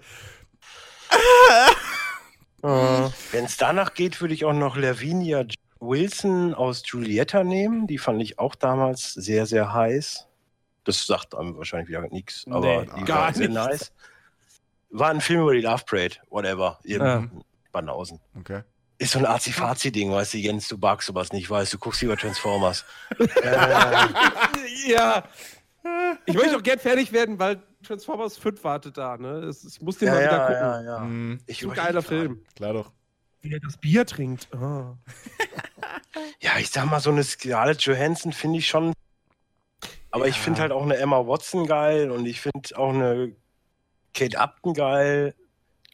du, 2.61 2.67
Wenn 3.31 3.45
es 3.45 3.57
danach 3.57 3.93
geht, 3.93 4.21
würde 4.21 4.33
ich 4.33 4.45
auch 4.45 4.53
noch 4.53 4.77
Lavinia 4.77 5.43
Wilson 5.79 6.53
aus 6.53 6.83
Julietta 6.85 7.43
nehmen. 7.43 7.87
Die 7.87 7.97
fand 7.97 8.21
ich 8.21 8.37
auch 8.39 8.53
damals 8.55 9.13
sehr, 9.13 9.45
sehr 9.47 9.73
heiß. 9.73 10.27
Das 10.83 11.05
sagt 11.05 11.35
einem 11.35 11.57
wahrscheinlich 11.57 11.89
wieder 11.89 12.01
nichts, 12.09 12.45
aber 12.49 12.83
Nee, 12.85 12.89
die 12.99 13.03
gar 13.05 13.21
war 13.25 13.33
sehr 13.33 13.49
nichts. 13.49 13.65
nice. 13.65 13.91
War 14.91 15.09
ein 15.09 15.21
Film 15.21 15.41
über 15.41 15.53
die 15.53 15.61
Love 15.61 15.83
Parade, 15.85 16.15
whatever. 16.29 16.79
Ihr 16.83 16.97
Ja. 16.99 17.27
Banausen. 17.71 18.19
okay. 18.37 18.61
Ist 19.01 19.11
so 19.13 19.19
ein 19.19 19.25
Azi-Fazi-Ding, 19.25 20.11
weißt 20.11 20.35
du, 20.35 20.37
Jens, 20.37 20.67
du 20.67 20.77
magst 20.77 21.07
sowas 21.07 21.31
nicht, 21.33 21.49
weißt 21.49 21.73
du, 21.73 21.77
guckst 21.79 22.01
lieber 22.01 22.15
Transformers. 22.17 22.85
äh, 23.19 24.87
Ja. 24.87 25.23
Ich 26.27 26.35
möchte 26.35 26.55
auch 26.55 26.61
gern 26.61 26.77
fertig 26.77 27.11
werden, 27.11 27.39
weil 27.39 27.61
Transformers 27.83 28.37
5 28.37 28.63
wartet 28.63 28.97
da, 28.97 29.17
ne? 29.17 29.39
Es- 29.45 29.63
Ich 29.63 29.81
muss 29.81 29.97
den 29.97 30.09
ja, 30.09 30.13
mal 30.13 30.19
wieder 30.21 30.31
ja, 30.37 30.45
gucken. 30.45 30.61
ja, 30.61 30.81
ja. 30.83 31.01
Hm, 31.01 31.39
Ich 31.47 31.63
ein 31.63 31.73
geiler. 31.73 32.01
Film. 32.03 32.45
klar 32.55 32.73
doch. 32.73 32.91
Wie 33.41 33.51
er 33.53 33.59
das 33.59 33.77
Bier 33.77 34.05
trinkt. 34.05 34.47
Ah. 34.53 34.95
Ja, 36.39 36.51
ich 36.59 36.69
sag 36.69 36.85
mal, 36.85 36.99
so 36.99 37.09
eine 37.09 37.23
Scarlett 37.23 37.81
Johansson 37.81 38.33
finde 38.33 38.59
ich 38.59 38.67
schon. 38.67 38.93
Aber 40.11 40.27
ich 40.27 40.35
Ja. 40.35 40.41
finde 40.43 40.61
halt 40.61 40.71
auch 40.71 40.83
eine 40.83 40.97
Emma 40.97 41.25
Watson 41.25 41.65
geil 41.65 42.11
und 42.11 42.25
ich 42.25 42.41
finde 42.41 42.77
auch 42.77 42.89
eine 42.89 43.35
Kate 44.13 44.37
Upton 44.39 44.73
geil. 44.73 45.33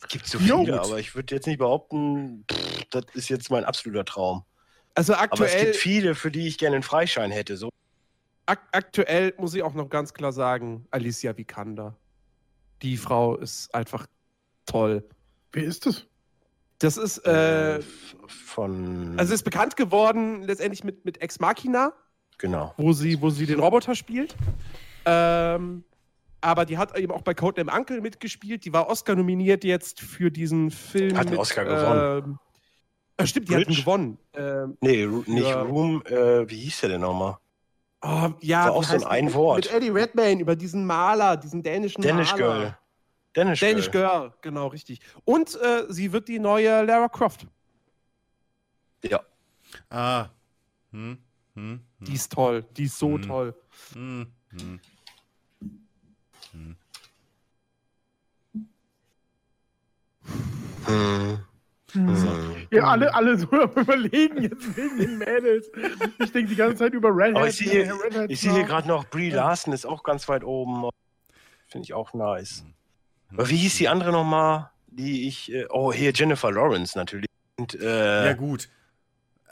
Gibt 0.09 0.27
so 0.27 0.37
Jo, 0.37 0.59
viele, 0.63 0.77
gut. 0.77 0.85
aber 0.85 0.99
ich 0.99 1.15
würde 1.15 1.33
jetzt 1.35 1.47
nicht 1.47 1.57
behaupten, 1.57 2.45
pff, 2.51 2.85
das 2.91 3.05
ist 3.13 3.29
jetzt 3.29 3.49
mein 3.49 3.65
absoluter 3.65 4.05
Traum. 4.05 4.43
Also 4.95 5.13
Aber 5.13 5.23
es 5.23 5.31
aktuell, 5.31 5.65
gibt 5.65 5.75
viele, 5.77 6.15
für 6.15 6.31
die 6.31 6.47
ich 6.47 6.57
gerne 6.57 6.75
einen 6.77 6.83
Freischein 6.83 7.31
hätte. 7.31 7.57
So. 7.57 7.69
ak 8.45 8.59
aktuell 8.71 9.33
muss 9.37 9.53
ich 9.53 9.63
auch 9.63 9.73
noch 9.73 9.89
ganz 9.89 10.13
klar 10.13 10.31
sagen, 10.31 10.85
Alicia 10.91 11.35
Vikander. 11.37 11.95
Die 12.81 12.97
Frau 12.97 13.35
ist 13.35 13.73
einfach 13.73 14.05
toll. 14.65 15.03
Wer 15.51 15.63
ist 15.63 15.85
das? 15.85 16.05
Das 16.79 16.95
ist, 16.97 17.17
äh, 17.25 17.77
f- 17.79 18.15
von. 18.27 19.17
also 19.17 19.33
ist 19.33 19.41
bekannt 19.43 19.75
geworden 19.75 20.43
letztendlich 20.43 20.83
mit, 20.83 21.05
mit 21.05 21.19
Ex 21.21 21.39
Machina, 21.39 21.91
genau. 22.37 22.73
wo 22.77 22.93
sie, 22.93 23.19
wo 23.19 23.31
sie 23.31 23.47
den 23.47 23.59
Roboter 23.59 23.95
spielt. 23.95 24.35
Ähm, 25.05 25.83
aber 26.41 26.65
die 26.65 26.77
hat 26.77 26.97
eben 26.97 27.11
auch 27.11 27.21
bei 27.21 27.33
Codename 27.33 27.77
Uncle 27.77 28.01
mitgespielt. 28.01 28.65
Die 28.65 28.73
war 28.73 28.89
Oscar 28.89 29.15
nominiert 29.15 29.63
jetzt 29.63 29.99
für 30.01 30.29
diesen 30.31 30.71
Film. 30.71 31.15
Hat 31.15 31.21
einen 31.21 31.31
mit, 31.31 31.39
Oscar 31.39 31.65
gewonnen. 31.65 32.23
Ähm, 32.25 32.39
äh, 33.17 33.25
stimmt, 33.27 33.49
die 33.49 33.53
hat 33.55 33.61
ihn 33.61 33.65
Bridge? 33.67 33.81
gewonnen. 33.81 34.17
Ähm, 34.33 34.77
Nee, 34.81 35.05
nicht 35.05 35.47
Ja. 35.47 35.61
Room, 35.63 36.03
äh, 36.05 36.49
wie 36.49 36.57
hieß 36.57 36.81
der 36.81 36.89
denn 36.89 37.01
nochmal? 37.01 37.37
oh, 38.03 38.29
ja, 38.41 38.65
War 38.65 38.73
auch 38.73 38.83
so 38.83 38.95
ein 38.95 39.03
ein 39.03 39.33
Wort. 39.33 39.57
Mit 39.57 39.71
Eddie 39.73 39.89
Redmayne 39.89 40.41
über 40.41 40.55
diesen 40.55 40.85
Maler, 40.85 41.35
diesen 41.37 41.63
dänischen 41.63 42.01
Danish 42.01 42.31
Maler. 42.33 42.37
Girl. 42.59 42.77
Danish, 43.33 43.59
Danish 43.59 43.91
Girl. 43.91 44.19
Girl, 44.21 44.33
genau, 44.41 44.67
richtig. 44.67 44.99
Und 45.25 45.59
äh, 45.61 45.85
sie 45.89 46.11
wird 46.13 46.27
die 46.27 46.39
neue 46.39 46.83
Lara 46.83 47.07
Croft. 47.09 47.47
Ja. 49.03 49.21
Ah. 49.89 50.29
Hm, 50.91 51.17
hm, 51.55 51.81
Die 51.99 52.13
ist 52.13 52.31
toll, 52.31 52.63
die 52.75 52.83
ist 52.85 52.97
so 52.97 53.09
Mhm. 53.17 53.21
toll. 53.23 53.55
hm, 53.93 54.27
hm. 60.87 61.39
Hm. 61.93 62.07
Hm. 62.07 62.23
Hm. 62.23 62.67
Ja, 62.71 62.83
alle, 62.83 63.13
alle 63.13 63.37
so 63.37 63.49
am 63.51 63.71
überlegen 63.75 64.41
jetzt 64.41 64.75
wegen 64.75 64.97
den 64.97 65.17
Mädels. 65.17 65.71
Ich 66.19 66.31
denke 66.31 66.49
die 66.49 66.55
ganze 66.55 66.77
Zeit 66.77 66.93
über 66.93 67.09
Red 67.15 67.35
Aber 67.35 67.47
ich 67.47 67.57
sehe 67.57 67.69
hier, 67.85 67.93
Red 67.93 68.15
Hat 68.15 68.29
ich 68.29 68.41
sehe 68.41 68.51
hier 68.51 68.63
gerade 68.63 68.87
noch 68.87 69.05
Brie 69.05 69.29
Larson, 69.29 69.73
ist 69.73 69.85
auch 69.85 70.03
ganz 70.03 70.27
weit 70.27 70.43
oben. 70.43 70.89
Finde 71.67 71.85
ich 71.85 71.93
auch 71.93 72.13
nice. 72.13 72.65
Aber 73.31 73.49
wie 73.49 73.57
hieß 73.57 73.75
die 73.75 73.87
andere 73.87 74.11
nochmal, 74.11 74.69
die 74.87 75.27
ich. 75.27 75.51
Äh, 75.51 75.65
oh, 75.69 75.91
hier 75.93 76.11
Jennifer 76.13 76.51
Lawrence 76.51 76.97
natürlich. 76.97 77.27
Und, 77.57 77.75
äh, 77.75 78.27
Ja, 78.27 78.33
gut. 78.33 78.69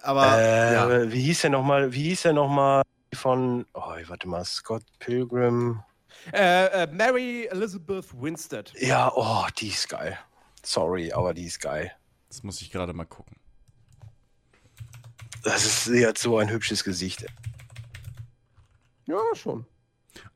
Aber, 0.01 0.37
äh, 0.37 0.73
ja. 0.73 1.11
wie 1.11 1.21
hieß 1.21 1.41
der 1.41 1.49
nochmal? 1.49 1.93
Wie 1.93 2.03
hieß 2.03 2.23
der 2.23 2.33
nochmal 2.33 2.83
von. 3.13 3.65
Oh, 3.73 3.93
warte 4.07 4.27
mal, 4.27 4.45
Scott 4.45 4.83
Pilgrim. 4.99 5.81
Äh, 6.33 6.83
äh, 6.83 6.87
Mary 6.87 7.47
Elizabeth 7.51 8.05
Winstead. 8.19 8.73
Ja, 8.79 9.11
oh, 9.13 9.45
die 9.57 9.67
ist 9.67 9.89
geil. 9.89 10.17
Sorry, 10.65 11.11
aber 11.13 11.33
die 11.33 11.45
ist 11.45 11.59
geil. 11.59 11.91
Das 12.27 12.43
muss 12.43 12.59
ich 12.61 12.71
gerade 12.71 12.93
mal 12.93 13.05
gucken. 13.05 13.37
Das 15.43 15.63
ist, 15.65 15.85
sie 15.85 16.05
hat 16.05 16.17
so 16.17 16.37
ein 16.39 16.49
hübsches 16.49 16.83
Gesicht. 16.83 17.25
Ja, 19.05 19.19
schon. 19.35 19.65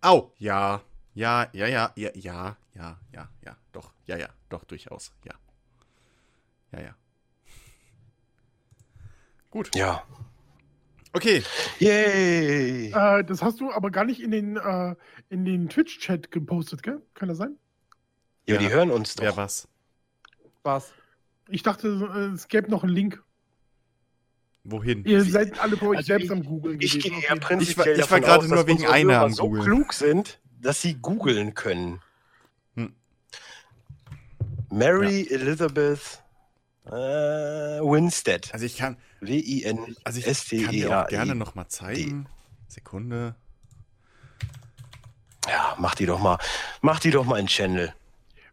Au, 0.01 0.31
ja. 0.37 0.81
Ja, 1.15 1.49
ja, 1.53 1.67
ja, 1.67 1.91
ja, 1.95 2.11
ja, 2.13 2.57
ja, 2.75 2.99
ja, 3.11 3.29
ja, 3.43 3.57
doch, 3.71 3.91
ja, 4.05 4.17
ja, 4.17 4.29
doch, 4.49 4.63
durchaus, 4.65 5.11
ja. 5.25 5.33
Ja, 6.71 6.79
ja. 6.81 6.95
Gut. 9.49 9.75
Ja. 9.75 10.03
Okay. 11.11 11.43
Yay! 11.79 12.91
Äh, 12.93 13.23
das 13.23 13.41
hast 13.41 13.59
du 13.59 13.71
aber 13.71 13.89
gar 13.89 14.05
nicht 14.05 14.21
in 14.21 14.29
den, 14.29 14.57
äh, 14.57 14.95
in 15.29 15.43
den 15.43 15.67
Twitch-Chat 15.69 16.29
gepostet, 16.29 16.83
gell? 16.83 17.01
Kann 17.15 17.29
das 17.29 17.39
sein? 17.39 17.57
Ja, 18.47 18.55
Ja. 18.55 18.59
die 18.61 18.69
hören 18.69 18.91
uns 18.91 19.15
doch. 19.15 19.23
Wer 19.23 19.35
was? 19.35 19.67
Was? 20.63 20.91
Ich 21.49 21.63
dachte, 21.63 21.87
äh, 22.31 22.33
es 22.35 22.47
gäbe 22.47 22.69
noch 22.69 22.83
einen 22.83 22.93
Link. 22.93 23.23
Wohin? 24.63 25.03
Ihr 25.05 25.23
seid 25.23 25.59
alle 25.59 25.77
bei 25.77 25.87
euch 25.87 25.97
Also 25.97 26.07
selbst 26.07 26.25
ich- 26.25 26.31
am 26.31 26.43
Googeln 26.43 26.79
Ich 26.81 26.99
gehe 26.99 27.11
ja 27.13 27.29
Fall. 27.29 27.39
prinzipiell 27.39 27.97
Ich 27.99 27.99
war- 27.99 28.05
ich 28.05 28.11
war 28.11 28.19
davon 28.19 28.21
gerade 28.21 28.47
nur 28.53 28.67
wegen 28.67 28.85
einer 28.87 29.21
am 29.21 29.33
so 29.33 29.43
Googeln. 29.43 29.63
klug 29.65 29.93
sind, 29.93 30.39
dass 30.61 30.81
sie 30.81 30.95
googeln 30.95 31.53
können. 31.55 32.01
Hm. 32.75 32.93
Mary 34.69 35.27
Elizabeth 35.31 36.21
äh, 36.85 36.91
Winstead. 36.91 38.53
Also 38.53 38.65
ich 38.65 38.77
kann, 38.77 38.97
W-I-N. 39.21 39.95
also 40.03 40.19
ich 40.19 40.25
kann 40.63 40.71
dir 40.71 41.03
auch 41.03 41.07
gerne 41.07 41.35
noch 41.35 41.55
mal 41.55 41.67
zeigen. 41.67 42.27
Sekunde. 42.67 43.35
Ja, 45.47 45.75
mach 45.79 45.95
die 45.95 46.05
doch 46.05 46.19
mal. 46.19 46.37
Mach 46.81 46.99
die 46.99 47.11
doch 47.11 47.25
mal 47.25 47.39
in 47.39 47.47
Channel. 47.47 47.93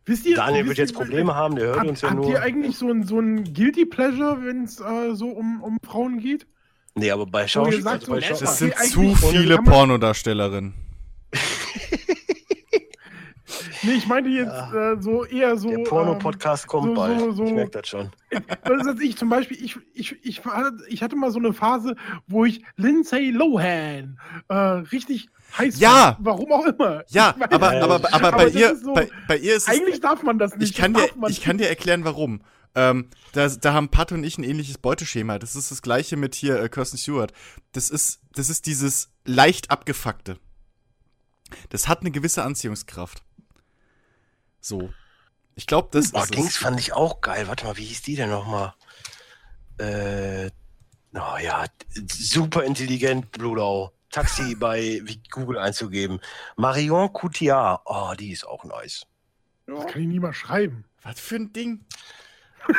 Wisst 0.07 0.25
ihr, 0.25 0.37
Daniel 0.37 0.65
wisst 0.65 0.69
wird 0.69 0.79
jetzt 0.79 0.95
Probleme 0.95 1.35
haben, 1.35 1.57
der 1.57 1.67
hört 1.67 1.79
Habt, 1.81 1.89
uns 1.91 2.01
ja 2.01 2.11
habt 2.11 2.21
nur. 2.21 2.31
ihr 2.31 2.41
eigentlich 2.41 2.77
so 2.77 2.89
ein, 2.91 3.03
so 3.05 3.19
ein 3.19 3.53
Guilty 3.53 3.87
Pleasure, 3.87 4.39
wenn 4.45 4.65
es 4.65 4.81
äh, 4.81 5.15
so 5.15 5.29
um, 5.29 5.63
um 5.63 5.79
Frauen 5.85 6.19
geht? 6.19 6.47
Nee, 6.95 7.11
aber 7.11 7.27
bei 7.27 7.43
ihr 7.43 7.49
Schauspielern. 7.49 7.87
Also 7.89 8.13
bei 8.13 8.21
Das 8.21 8.59
sind 8.59 8.75
zu 8.77 9.15
viele 9.17 9.59
Pornodarstellerinnen. 9.59 10.75
Nee, 13.83 13.93
ich 13.93 14.09
meine 14.09 14.29
jetzt 14.29 14.73
äh, 14.75 14.97
so 15.01 15.25
eher 15.25 15.57
so. 15.57 15.69
der 15.69 15.79
ähm, 15.79 15.85
Porno-Podcast 15.85 16.67
kommt 16.67 16.89
so- 16.89 16.95
bald. 16.95 17.21
so- 17.21 17.31
so- 17.33 17.45
Ich 17.45 17.53
merke 17.53 17.71
das 17.71 17.87
schon. 17.89 18.11
Das 18.65 18.87
ist 18.87 19.01
ich 19.01 19.17
zum 19.17 19.29
Beispiel, 19.29 19.57
ich, 19.63 19.77
ich, 19.95 20.17
ich, 20.25 20.45
war- 20.45 20.73
ich 20.89 21.03
hatte 21.03 21.15
mal 21.15 21.31
so 21.31 21.39
eine 21.39 21.53
Phase, 21.53 21.95
wo 22.27 22.45
ich 22.45 22.63
Lindsay 22.77 23.31
Lohan 23.31 24.19
äh, 24.49 24.55
richtig 24.55 25.29
heiß 25.59 25.79
Ja! 25.79 26.15
fand. 26.15 26.27
Warum 26.27 26.53
auch 26.53 26.65
immer. 26.67 27.05
Ja, 27.09 27.35
aber, 27.51 27.71
aber, 27.73 27.95
aber, 27.95 28.13
Aber 28.15 28.33
bei, 28.33 28.49
ihr, 28.49 28.73
ist 28.73 28.85
so- 28.85 28.95
bei, 28.95 29.09
bei 29.29 29.37
ihr 29.39 29.57
ist 29.57 29.69
es. 29.69 29.69
Eigentlich 29.69 30.01
darf 30.01 30.23
man 30.23 30.39
das 30.39 30.55
nicht. 30.57 30.71
Ich 30.71 30.77
kann, 30.77 30.95
dir, 30.95 31.09
ich 31.29 31.41
kann 31.41 31.59
dir 31.59 31.69
erklären, 31.69 32.05
warum. 32.05 32.43
Ähm, 32.75 33.09
da, 33.33 33.49
da 33.49 33.73
haben 33.73 33.89
Pat 33.91 34.13
und 34.13 34.23
ich 34.23 34.37
ein 34.37 34.45
ähnliches 34.45 34.77
Beuteschema. 34.79 35.39
Das 35.39 35.57
ist 35.57 35.71
das 35.71 35.81
gleiche 35.81 36.17
mit 36.17 36.35
hier 36.35 36.61
äh, 36.63 36.69
Kirsten 36.69 36.99
Stewart. 36.99 37.33
Das 37.73 37.89
ist, 37.89 38.21
das 38.33 38.51
ist 38.51 38.67
dieses 38.67 39.11
leicht 39.25 39.71
abgefuckte. 39.71 40.39
Das 41.71 41.89
hat 41.89 42.01
eine 42.01 42.11
gewisse 42.11 42.43
Anziehungskraft. 42.43 43.23
So. 44.61 44.91
Ich 45.55 45.67
glaube, 45.67 45.89
das 45.93 46.11
Boah, 46.11 46.25
ist 46.25 46.35
Dings 46.35 46.51
es. 46.51 46.57
fand 46.59 46.79
ich 46.79 46.93
auch 46.93 47.23
geil. 47.23 47.49
Warte 47.49 47.65
mal, 47.65 47.77
wie 47.79 47.85
hieß 47.85 48.03
die 48.03 48.17
denn 48.17 48.29
nochmal? 48.29 48.75
Äh, 49.79 50.51
oh 51.15 51.39
ja, 51.43 51.65
super 52.13 52.65
intelligent, 52.65 53.31
Bludau. 53.33 53.93
Taxi 54.17 54.55
bei 54.55 55.03
Google 55.31 55.59
einzugeben. 55.59 56.21
Marion 56.57 57.13
Cotillard. 57.13 57.83
Oh, 57.85 58.15
die 58.19 58.33
ist 58.33 58.47
auch 58.47 58.65
nice. 58.65 59.05
Das 59.67 59.85
kann 59.89 60.01
ich 60.01 60.09
nie 60.09 60.21
mal 60.21 60.33
schreiben. 60.33 60.87
Was 61.03 61.21
für 61.21 61.37
ein 61.37 61.53
Ding? 61.53 61.85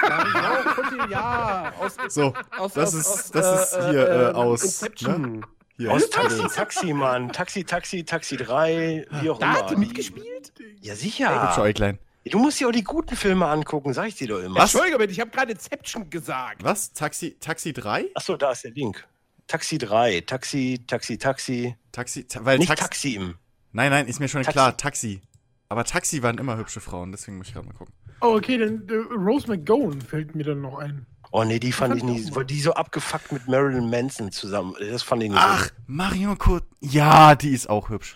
Ja, 0.01 1.07
ja, 1.09 1.73
aus, 1.79 1.95
So, 2.09 2.33
aus, 2.57 2.73
das 2.73 2.89
aus, 2.89 2.93
ist- 2.95 3.07
aus, 3.07 3.31
das 3.31 3.71
ist 3.73 3.89
hier, 3.89 4.07
äh, 4.09 4.25
aus, 4.33 4.63
Inception. 4.63 5.45
Hier, 5.77 5.91
Aus 5.91 6.09
Taxi. 6.09 6.39
Taxi, 6.39 6.55
Taxi, 6.55 6.93
Mann. 6.93 7.31
Taxi, 7.31 7.63
Taxi, 7.63 8.03
Taxi 8.03 8.35
3, 8.37 9.05
wie 9.21 9.29
auch 9.29 9.37
Da 9.37 9.45
immer. 9.51 9.59
hat 9.59 9.69
die 9.69 9.75
mitgespielt? 9.75 10.51
Ja, 10.81 10.95
sicher. 10.95 11.55
Äuglein. 11.59 11.99
Du 12.25 12.39
musst 12.39 12.59
dir 12.59 12.67
auch 12.67 12.71
die 12.71 12.83
guten 12.83 13.15
Filme 13.15 13.45
angucken, 13.45 13.93
sag 13.93 14.07
ich 14.07 14.15
dir 14.15 14.27
doch 14.27 14.39
immer. 14.39 14.55
Was? 14.55 14.73
Entschuldige 14.73 14.97
bitte, 14.97 15.13
ich 15.13 15.19
habe 15.19 15.29
gerade 15.29 15.51
Inception 15.51 16.09
gesagt. 16.09 16.63
Was? 16.63 16.91
Taxi, 16.93 17.37
Taxi 17.39 17.73
3? 17.73 18.07
Achso, 18.15 18.35
da 18.37 18.51
ist 18.53 18.63
der 18.63 18.71
Link. 18.71 19.07
Taxi 19.47 19.77
3, 19.77 20.21
Taxi, 20.21 20.81
Taxi, 20.85 21.17
Taxi. 21.17 21.75
Taxi, 21.91 22.25
ta 22.25 22.43
weil 22.45 22.57
Nicht 22.59 22.67
Taxi. 22.69 22.83
Taxi 22.83 23.13
im. 23.15 23.35
Nein, 23.71 23.91
nein, 23.91 24.07
ist 24.07 24.19
mir 24.19 24.27
schon 24.27 24.41
Taxi. 24.43 24.51
klar, 24.53 24.77
Taxi. 24.77 25.21
Aber 25.69 25.83
Taxi 25.83 26.21
waren 26.23 26.37
immer 26.37 26.57
hübsche 26.57 26.79
Frauen, 26.81 27.11
deswegen 27.11 27.37
muss 27.37 27.47
ich 27.47 27.53
gerade 27.53 27.67
mal 27.67 27.73
gucken. 27.73 27.93
Oh, 28.21 28.35
okay, 28.35 28.57
dann 28.57 28.87
äh, 28.89 29.13
Rose 29.13 29.47
McGowan 29.47 30.01
fällt 30.01 30.35
mir 30.35 30.43
dann 30.43 30.61
noch 30.61 30.77
ein. 30.79 31.05
Oh 31.31 31.43
nee, 31.43 31.59
die 31.59 31.71
fand 31.71 31.99
fand 31.99 32.11
ich 32.17 32.25
nie, 32.25 32.35
weil 32.35 32.45
die 32.45 32.59
so 32.61 32.73
abgefuckt 32.73 33.31
mit 33.31 33.47
Marilyn 33.47 33.89
Manson 33.89 34.31
zusammen. 34.31 34.75
Das 34.79 35.03
fand 35.03 35.23
ich 35.23 35.29
nicht 35.29 35.39
Ach, 35.41 35.65
so. 35.65 35.71
Marion 35.87 36.37
Cot. 36.37 36.63
Ja, 36.79 37.35
die 37.35 37.49
ist 37.49 37.69
auch 37.69 37.89
hübsch. 37.89 38.15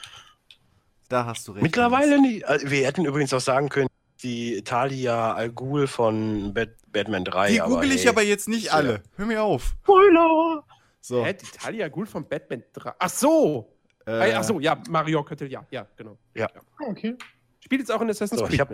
Da 1.09 1.25
hast 1.25 1.47
du 1.47 1.51
recht. 1.51 1.61
Mittlerweile 1.63 2.21
nicht. 2.21 2.45
Also, 2.45 2.69
Wir 2.71 2.85
hätten 2.87 3.03
übrigens 3.05 3.33
auch 3.33 3.41
sagen 3.41 3.67
können, 3.67 3.89
die 4.23 4.63
Talia 4.63 5.33
Al 5.33 5.49
Ghul 5.51 5.87
von 5.87 6.53
Bat 6.53 6.69
Batman 6.87 7.25
3. 7.25 7.51
Die 7.51 7.57
google 7.59 7.91
ich 7.91 8.03
hey. 8.03 8.09
aber 8.09 8.21
jetzt 8.21 8.47
nicht 8.47 8.67
Ja. 8.67 8.73
alle. 8.73 9.03
Hör 9.17 9.25
mir 9.25 9.43
auf. 9.43 9.75
Spoiler! 9.83 10.63
So. 11.01 11.25
Hä, 11.25 11.33
die 11.33 11.45
Talia 11.57 11.87
Ghul 11.89 12.05
von 12.05 12.27
Batman 12.27 12.63
3. 12.73 12.93
Ach 12.99 13.09
so. 13.09 13.73
Äh, 14.05 14.33
Ach 14.33 14.43
so, 14.43 14.59
ja, 14.59 14.81
Mario 14.89 15.23
könnte, 15.23 15.45
ja, 15.47 15.65
ja, 15.71 15.85
genau. 15.95 16.17
Ah, 16.39 16.47
okay. 16.87 17.15
Spielt 17.59 17.81
jetzt 17.81 17.91
auch 17.91 18.01
in 18.01 18.09
Assassin's 18.09 18.39
So, 18.39 18.45
Creed. 18.45 18.55
ich 18.55 18.59
hab- 18.61 18.69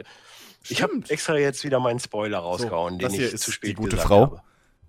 habe 0.82 0.92
Stimmt. 0.94 1.12
extra 1.12 1.38
jetzt 1.38 1.64
wieder 1.64 1.80
meinen 1.80 2.00
Spoiler 2.00 2.40
rausgehauen, 2.40 2.98
das 3.00 3.14
den 3.14 3.22
ich 3.22 3.34
ist 3.34 3.44
zu 3.44 3.52
die 3.52 3.56
spät 3.56 3.76
gute 3.78 3.90
gesagt 3.92 4.08
Frau. 4.08 4.22
habe. 4.22 4.42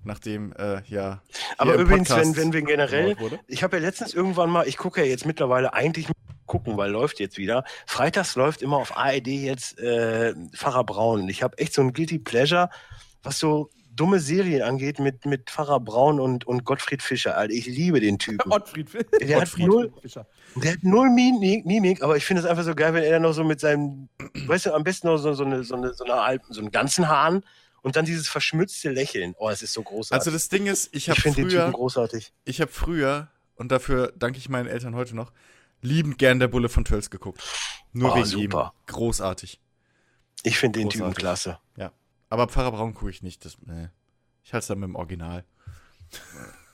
Nachdem, 0.05 0.53
äh, 0.53 0.81
ja. 0.87 1.23
Aber 1.59 1.75
übrigens, 1.75 2.11
wenn, 2.11 2.37
wenn 2.37 2.53
wir 2.53 2.63
generell, 2.63 3.17
ich 3.49 3.63
habe 3.65 3.77
ja 3.79 3.83
letztens 3.83 4.15
irgendwann 4.15 4.49
mal, 4.49 4.67
ich 4.69 4.77
gucke 4.77 5.01
ja 5.03 5.07
jetzt 5.09 5.27
mittlerweile 5.27 5.73
eigentlich 5.75 6.07
gucken, 6.47 6.77
weil 6.77 6.91
läuft 6.93 7.19
jetzt 7.21 7.37
wieder. 7.37 7.65
Freitags 7.87 8.37
läuft 8.37 8.63
immer 8.63 8.77
auf 8.77 8.97
ARD 8.97 9.27
jetzt 9.27 9.79
äh, 9.81 10.35
Pfarrer 10.55 10.85
Braun. 10.85 11.23
Und 11.23 11.29
ich 11.29 11.43
habe 11.43 11.59
echt 11.59 11.75
so 11.75 11.83
ein 11.83 11.93
Guilty 11.93 12.21
Pleasure, 12.21 12.71
was 13.25 13.39
so 13.41 13.71
dumme 13.99 14.21
Serien 14.21 14.63
angeht 14.63 14.99
mit, 14.99 15.27
mit 15.27 15.51
Pfarrer 15.51 15.81
Braun 15.81 16.21
und, 16.21 16.47
und 16.47 16.65
Gottfried 16.65 17.03
Fischer. 17.03 17.37
Alter, 17.37 17.53
ich 17.53 17.67
liebe 17.67 18.01
den 18.01 18.19
Typen. 18.19 18.51
Ottfried 18.53 18.89
Der 18.95 19.37
hat, 19.37 19.41
Gottfried 19.45 19.67
null, 19.67 19.93
Fischer. 20.01 20.27
der 20.55 20.73
hat 20.73 20.83
null 20.83 21.11
Mimik, 21.11 21.67
Mimik 21.67 22.03
aber 22.03 22.17
ich 22.17 22.25
finde 22.25 22.43
es 22.43 22.49
einfach 22.49 22.65
so 22.65 22.75
geil, 22.75 22.95
wenn 22.95 23.03
er 23.05 23.13
dann 23.13 23.23
noch 23.23 23.33
so 23.33 23.45
mit 23.45 23.61
seinem, 23.61 24.09
weißt 24.47 24.67
du, 24.67 24.73
am 24.75 24.85
besten 24.85 25.09
noch 25.09 25.19
so, 25.19 25.33
so, 25.35 25.45
eine, 25.45 25.65
so, 25.65 25.75
eine, 25.75 25.93
so, 25.95 26.05
eine, 26.05 26.41
so 26.49 26.61
einen 26.61 26.71
ganzen 26.71 27.09
Hahn 27.09 27.45
und 27.83 27.97
dann 27.97 28.05
dieses 28.05 28.29
verschmutzte 28.29 28.91
Lächeln. 28.91 29.35
Oh, 29.39 29.49
es 29.51 29.63
ist 29.63 29.73
so 29.73 29.83
großartig. 29.83 30.19
Also 30.19 30.31
das 30.31 30.49
Ding 30.49 30.67
ist, 30.67 30.95
ich 30.95 31.11
habe 31.11 31.21
finde 31.21 31.43
den 31.43 31.49
Typen 31.49 31.63
früher, 31.65 31.73
großartig. 31.73 32.33
ich 32.45 32.61
habe 32.61 32.71
früher, 32.71 33.29
und 33.57 33.71
dafür 33.73 34.13
danke 34.17 34.39
ich 34.39 34.49
meinen 34.49 34.67
Eltern 34.69 34.95
heute 34.95 35.15
noch, 35.17 35.33
liebend 35.83 36.19
gern 36.19 36.39
der 36.41 36.49
Bulle 36.49 36.69
von 36.69 36.85
Tölz 36.85 37.11
geguckt. 37.11 37.43
Nur 37.93 38.13
Oh, 38.13 38.17
wegen 38.17 38.27
super. 38.27 38.73
ihm. 38.77 38.93
Großartig. 38.93 39.61
Ich 40.43 40.59
finde 40.59 40.81
den 40.81 40.91
Typen 40.91 41.15
klasse. 41.15 41.59
Aber 42.31 42.49
Pfarrer 42.49 42.73
Braun 42.73 42.95
gucke 42.95 43.11
ich 43.11 43.23
nicht. 43.23 43.45
Das, 43.45 43.57
nee. 43.65 43.89
Ich 44.45 44.53
halte 44.53 44.63
es 44.63 44.67
dann 44.69 44.79
mit 44.81 44.89
dem 44.89 44.97
Original. 44.97 45.45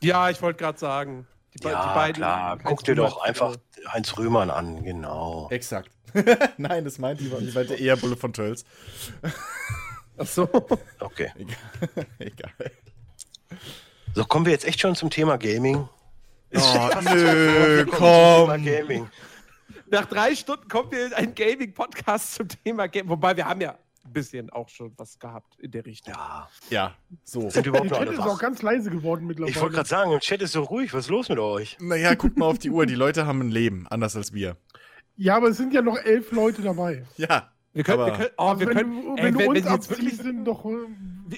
Ja, 0.01 0.31
ich 0.31 0.41
wollte 0.43 0.59
gerade 0.59 0.79
sagen. 0.79 1.27
Die, 1.55 1.65
Ja, 1.69 1.89
die 1.89 1.95
beiden. 1.95 2.15
klar. 2.17 2.59
Guck 2.63 2.85
dir 2.85 2.95
doch 2.95 3.23
einfach 3.23 3.57
Heinz 3.89 4.17
Rühmann 4.19 4.51
an, 4.51 4.83
genau. 4.85 5.49
Exakt. 5.51 5.91
Nein, 6.59 6.85
das 6.85 6.99
meinte 6.99 7.25
ich, 7.25 7.33
ich 7.33 7.55
meinte 7.55 7.75
eher 7.75 7.97
Bulle 7.97 8.17
von 8.17 8.33
Tölz. 8.33 8.65
Ach 10.19 10.27
so. 10.27 10.49
Okay. 11.01 11.31
Egal. 12.19 12.53
So, 14.15 14.25
kommen 14.25 14.47
wir 14.47 14.53
jetzt 14.53 14.65
echt 14.65 14.81
schon 14.81 14.95
zum 14.95 15.11
Thema 15.11 15.37
Gaming? 15.39 15.89
Oh, 16.55 16.89
nö, 17.03 17.85
zum 17.85 17.97
Thema 17.99 18.47
komm. 18.47 18.65
Gaming. 18.65 19.11
Nach 19.91 20.07
drei 20.07 20.35
Stunden 20.37 20.69
kommt 20.69 20.93
wir 20.93 21.07
in 21.07 21.13
einen 21.15 21.35
Gaming-Podcast 21.35 22.35
zum 22.37 22.49
Thema 22.49 22.87
Game. 22.87 23.09
Wobei 23.09 23.37
wir 23.37 23.47
haben 23.47 23.61
ja 23.61 23.77
bisschen 24.13 24.51
auch 24.51 24.69
schon 24.69 24.93
was 24.97 25.19
gehabt 25.19 25.59
in 25.59 25.71
der 25.71 25.85
Richtung. 25.87 26.15
Ja. 26.15 26.49
Ja, 26.71 26.95
so. 27.25 27.49
Sind 27.51 27.67
überhaupt 27.67 27.91
Der 27.91 27.99
Chat 27.99 28.09
alle 28.09 28.17
ist 28.17 28.23
auch 28.23 28.39
ganz 28.39 28.63
leise 28.63 28.91
geworden 28.91 29.23
Ich 29.23 29.29
mittlerweile. 29.39 29.61
wollte 29.61 29.75
gerade 29.77 29.89
sagen, 29.89 30.13
im 30.13 30.21
Chat 30.21 30.43
ist 30.43 30.53
so 30.53 30.63
ruhig. 30.63 30.93
Was 30.95 31.07
ist 31.07 31.11
los 31.11 31.29
mit 31.29 31.39
euch? 31.39 31.77
Naja, 31.81 32.15
guck 32.15 32.37
mal 32.37 32.47
auf 32.47 32.59
die 32.59 32.71
Uhr. 32.71 32.87
Die 32.87 32.95
Leute 32.95 33.27
haben 33.27 33.41
ein 33.41 33.51
Leben, 33.51 33.87
anders 33.89 34.15
als 34.17 34.33
wir. 34.33 34.57
ja, 35.17 35.37
aber 35.37 35.49
es 35.49 35.57
sind 35.57 35.73
ja 35.73 35.83
noch 35.83 35.97
elf 35.99 36.31
Leute 36.33 36.63
dabei. 36.63 37.05
Ja. 37.17 37.51
Wir 37.73 37.83
können, 37.83 38.01
Aber- 38.01 38.07
wir 38.13 38.17
können, 38.19 38.31
oh, 38.37 38.43
Also 38.51 38.61
wir 38.61 38.67
wenn 38.69 38.77
können, 38.77 39.03
du, 39.03 39.17
ey, 39.17 39.25
wenn 39.25 39.35
du 39.35 39.39
wenn, 39.41 39.49
uns 39.49 39.65
wenn 39.65 39.73
jetzt 39.73 39.91
wirklich, 39.91 40.17
sind 40.17 40.45
doch. 40.45 40.65
äh, 40.65 40.71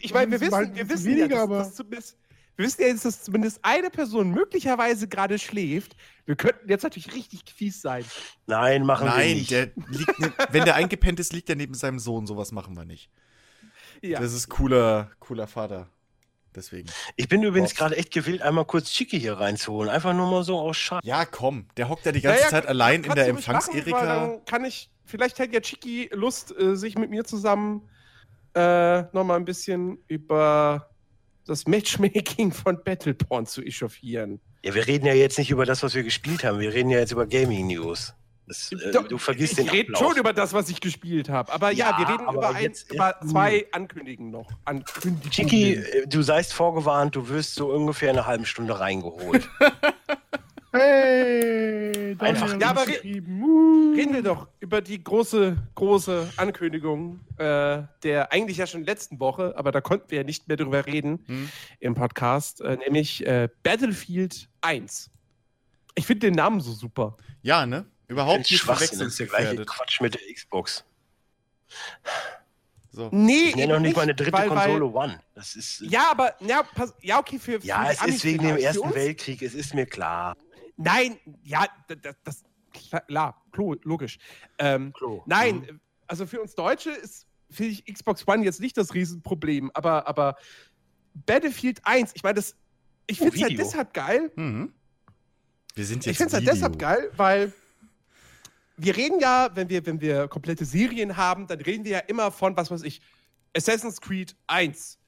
ich 0.03 0.12
meine, 0.12 0.33
wir 0.33 0.41
wissen, 0.43 0.75
wir 0.75 0.89
wissen 0.91 1.05
weniger, 1.07 1.36
ja, 1.36 1.43
aber 1.45 1.59
dass, 1.59 1.69
dass 1.69 1.77
zumindest, 1.77 2.19
wir 2.57 2.67
wissen 2.67 2.83
ja 2.83 2.89
jetzt, 2.89 3.05
dass 3.05 3.23
zumindest 3.23 3.60
eine 3.62 3.91
Person 3.91 4.31
möglicherweise 4.31 5.09
gerade 5.09 5.39
schläft. 5.39 5.97
Wir 6.25 6.36
könnten 6.36 6.68
jetzt 6.68 6.83
natürlich 6.83 7.15
richtig 7.15 7.43
fies 7.55 7.83
sein. 7.83 8.05
Nein, 8.47 8.85
machen 8.85 9.07
wir 9.07 9.15
Nein, 9.15 9.36
nicht. 9.36 9.51
der 9.51 9.70
liegt, 9.89 10.18
ne, 10.18 10.33
wenn 10.51 10.65
der 10.65 10.75
eingepennt 10.75 11.20
ist, 11.20 11.33
liegt 11.33 11.51
er 11.51 11.57
neben 11.57 11.75
seinem 11.75 11.99
Sohn. 11.99 12.26
Sowas 12.26 12.52
machen 12.52 12.76
wir 12.76 12.85
nicht. 12.85 13.10
Ja. 14.02 14.20
Das 14.20 14.33
ist 14.33 14.49
cooler, 14.49 15.10
cooler 15.20 15.47
Vater. 15.47 15.89
Deswegen. 16.55 16.89
Ich 17.17 17.28
bin 17.28 17.43
übrigens 17.43 17.75
gerade 17.75 17.97
echt 17.97 18.12
gewillt, 18.12 18.41
einmal 18.41 18.65
kurz 18.65 18.91
Chicky 18.91 19.20
hier 19.20 19.35
reinzuholen. 19.35 19.91
Einfach 19.91 20.15
nur 20.15 20.31
mal 20.31 20.43
so 20.43 20.59
aus 20.59 20.78
Scheiß. 20.78 21.02
Ja, 21.05 21.26
komm. 21.26 21.68
Der 21.76 21.91
hockt 21.91 22.07
ja 22.07 22.12
die 22.12 22.23
ganze 22.23 22.39
Ja, 22.41 22.44
ja, 22.47 22.51
Zeit 22.51 22.67
allein 22.67 23.05
in 23.05 23.15
der 23.15 23.28
Empfangs-Erika. 23.28 24.41
Kann 24.47 24.65
ich, 24.65 24.91
vielleicht 25.05 25.39
hat 25.39 25.52
ja 25.52 25.60
Chiki 25.60 26.09
Lust, 26.12 26.59
äh, 26.59 26.75
sich 26.75 26.97
mit 26.97 27.10
mir 27.10 27.25
zusammen 27.25 27.86
äh, 28.55 29.02
nochmal 29.12 29.36
ein 29.36 29.44
bisschen 29.44 29.99
über 30.09 30.89
das 31.47 31.66
Matchmaking 31.66 32.52
von 32.52 32.78
Battleborn 32.84 33.47
zu 33.47 33.62
echauffieren. 33.62 34.41
Ja, 34.62 34.75
wir 34.75 34.86
reden 34.86 35.07
ja 35.07 35.15
jetzt 35.15 35.39
nicht 35.39 35.50
über 35.50 35.65
das, 35.65 35.83
was 35.83 35.94
wir 35.94 36.02
gespielt 36.02 36.44
haben. 36.44 36.58
Wir 36.60 36.73
reden 36.75 36.91
ja 36.91 36.99
jetzt 36.99 37.12
über 37.12 37.26
Gaming 37.26 37.68
News. 37.68 38.15
Das, 38.49 38.70
äh, 38.73 38.92
Doch, 38.92 39.08
du 39.08 39.18
vergisst 39.18 39.52
ich 39.58 39.58
den 39.58 39.68
rede 39.70 39.92
Ablauf. 39.92 40.10
schon 40.12 40.20
über 40.20 40.33
das, 40.33 40.52
was 40.52 40.68
ich 40.68 40.81
gespielt 40.81 41.28
habe. 41.28 41.52
Aber 41.52 41.73
ja, 41.73 41.91
Ja, 41.91 41.99
wir 41.99 42.08
reden 42.08 42.28
über, 42.33 42.49
ein, 42.55 42.62
jetzt- 42.62 42.92
über 42.92 43.16
zwei 43.28 43.66
Ankündigungen 43.73 44.31
noch. 44.31 44.49
Ankündigungen. 44.65 45.31
Chiki, 45.33 45.75
äh, 45.75 46.07
du 46.07 46.23
seist 46.23 46.52
vorgewarnt, 46.52 47.16
du 47.16 47.28
wirst 47.28 47.57
so 47.57 47.73
ungefähr 47.73 48.10
eine 48.10 48.26
halbe 48.26 48.47
Stunde 48.47 48.78
reingeholt. 48.78 49.49
Hey, 50.78 52.16
Einfach- 52.18 52.60
Ja, 52.60 52.70
aber 52.70 52.86
re-. 52.86 53.20
Uh. 53.20 53.94
Reden 53.94 54.14
wir 54.14 54.22
doch 54.22 54.48
über 54.60 54.80
die 54.80 55.02
große, 55.02 55.56
große 55.74 56.32
Ankündigung 56.36 57.20
äh, 57.38 57.82
der 58.02 58.32
eigentlich 58.32 58.58
ja 58.58 58.66
schon 58.66 58.84
letzten 58.84 59.20
Woche, 59.20 59.55
aber 59.56 59.72
da 59.72 59.80
konnten 59.80 60.10
wir 60.10 60.18
ja 60.18 60.24
nicht 60.24 60.48
mehr 60.48 60.56
drüber 60.56 60.86
reden 60.86 61.24
Hm. 61.26 61.48
im 61.80 61.94
Podcast, 61.94 62.60
äh, 62.60 62.76
nämlich 62.76 63.26
äh, 63.26 63.48
Battlefield 63.62 64.48
1. 64.62 65.10
Ich 65.94 66.06
finde 66.06 66.26
den 66.28 66.34
Namen 66.34 66.60
so 66.60 66.72
super. 66.72 67.16
Ja, 67.42 67.66
ne? 67.66 67.86
Überhaupt 68.08 68.38
nicht 68.38 68.58
Schwachsinn, 68.58 68.98
das 68.98 69.08
ist 69.08 69.18
der 69.18 69.26
gleiche 69.26 69.44
verwechselnsgefährdet. 69.56 69.68
Quatsch 69.68 70.00
mit 70.00 70.14
der 70.14 70.20
Xbox. 70.34 70.84
So. 72.92 73.10
Nee, 73.12 73.48
Ich 73.50 73.56
nenne 73.56 73.74
noch 73.74 73.80
nicht 73.80 73.94
mal 73.96 74.02
eine 74.02 74.14
dritte 74.14 74.32
weil, 74.32 74.48
Konsole 74.48 74.86
One. 74.86 75.20
Das 75.34 75.55
ist. 75.55 75.82
Weil, 75.82 75.90
ja, 75.90 76.10
aber 76.10 76.34
ja, 76.40 76.62
pass, 76.62 76.94
ja, 77.02 77.18
okay, 77.18 77.38
für, 77.38 77.60
für 77.60 77.66
ja, 77.66 77.84
die 77.84 77.90
es 77.92 78.00
Amis 78.00 78.14
ist 78.16 78.24
wegen 78.24 78.42
dem. 78.44 78.56
Für 78.56 78.62
Ersten 78.62 78.94
Weltkrieg, 78.94 79.42
es 79.42 79.55
ist 79.55 79.74
mir 79.74 79.84
klar. 79.84 80.34
Nein, 80.76 81.18
ja, 81.42 81.66
das, 81.88 82.16
das 82.24 82.44
klar, 83.08 83.42
klo- 83.52 83.78
logisch. 83.84 84.18
Ähm, 84.58 84.92
Klo. 84.92 85.22
Nein, 85.26 85.56
Mhm. 85.60 85.80
also 86.06 86.26
für 86.26 86.40
uns 86.40 86.55
Deutsche 86.55 86.90
ist, 86.90 87.26
finde 87.50 87.72
ich, 87.72 87.84
Xbox 87.86 88.26
One 88.28 88.44
jetzt 88.44 88.60
nicht 88.60 88.76
das 88.76 88.92
Riesenproblem, 88.94 89.70
aber, 89.74 90.06
aber 90.06 90.36
Battlefield 91.14 91.80
1, 91.84 92.12
ich 92.14 92.22
meine, 92.22 92.34
das, 92.34 92.56
ich 93.06 93.20
Oh, 93.20 93.24
finde 93.24 93.36
es 93.36 93.42
halt 93.42 93.52
Video. 93.52 93.64
deshalb 93.64 93.94
geil. 93.94 94.30
Mhm. 94.36 94.72
Wir 95.74 95.84
sind 95.86 96.05
jetzt 96.05 96.12
Ich 96.12 96.16
finde 96.18 96.28
es 96.28 96.34
halt 96.34 96.46
deshalb 96.46 96.78
geil, 96.78 97.10
weil 97.16 97.52
wir 98.76 98.94
reden 98.96 99.20
ja, 99.20 99.48
wenn 99.55 99.70
wir, 99.70 99.86
wenn 99.86 100.00
wir 100.00 100.28
komplette 100.28 100.64
Serien 100.66 101.16
haben, 101.16 101.46
dann 101.46 101.60
reden 101.60 101.84
wir 101.84 101.92
ja 101.92 101.98
immer 102.00 102.30
von, 102.30 102.56
was 102.56 102.70
weiß 102.70 102.82
ich, 102.82 103.00
Assassin's 103.56 104.00
Creed 104.00 104.36
1, 104.48 104.98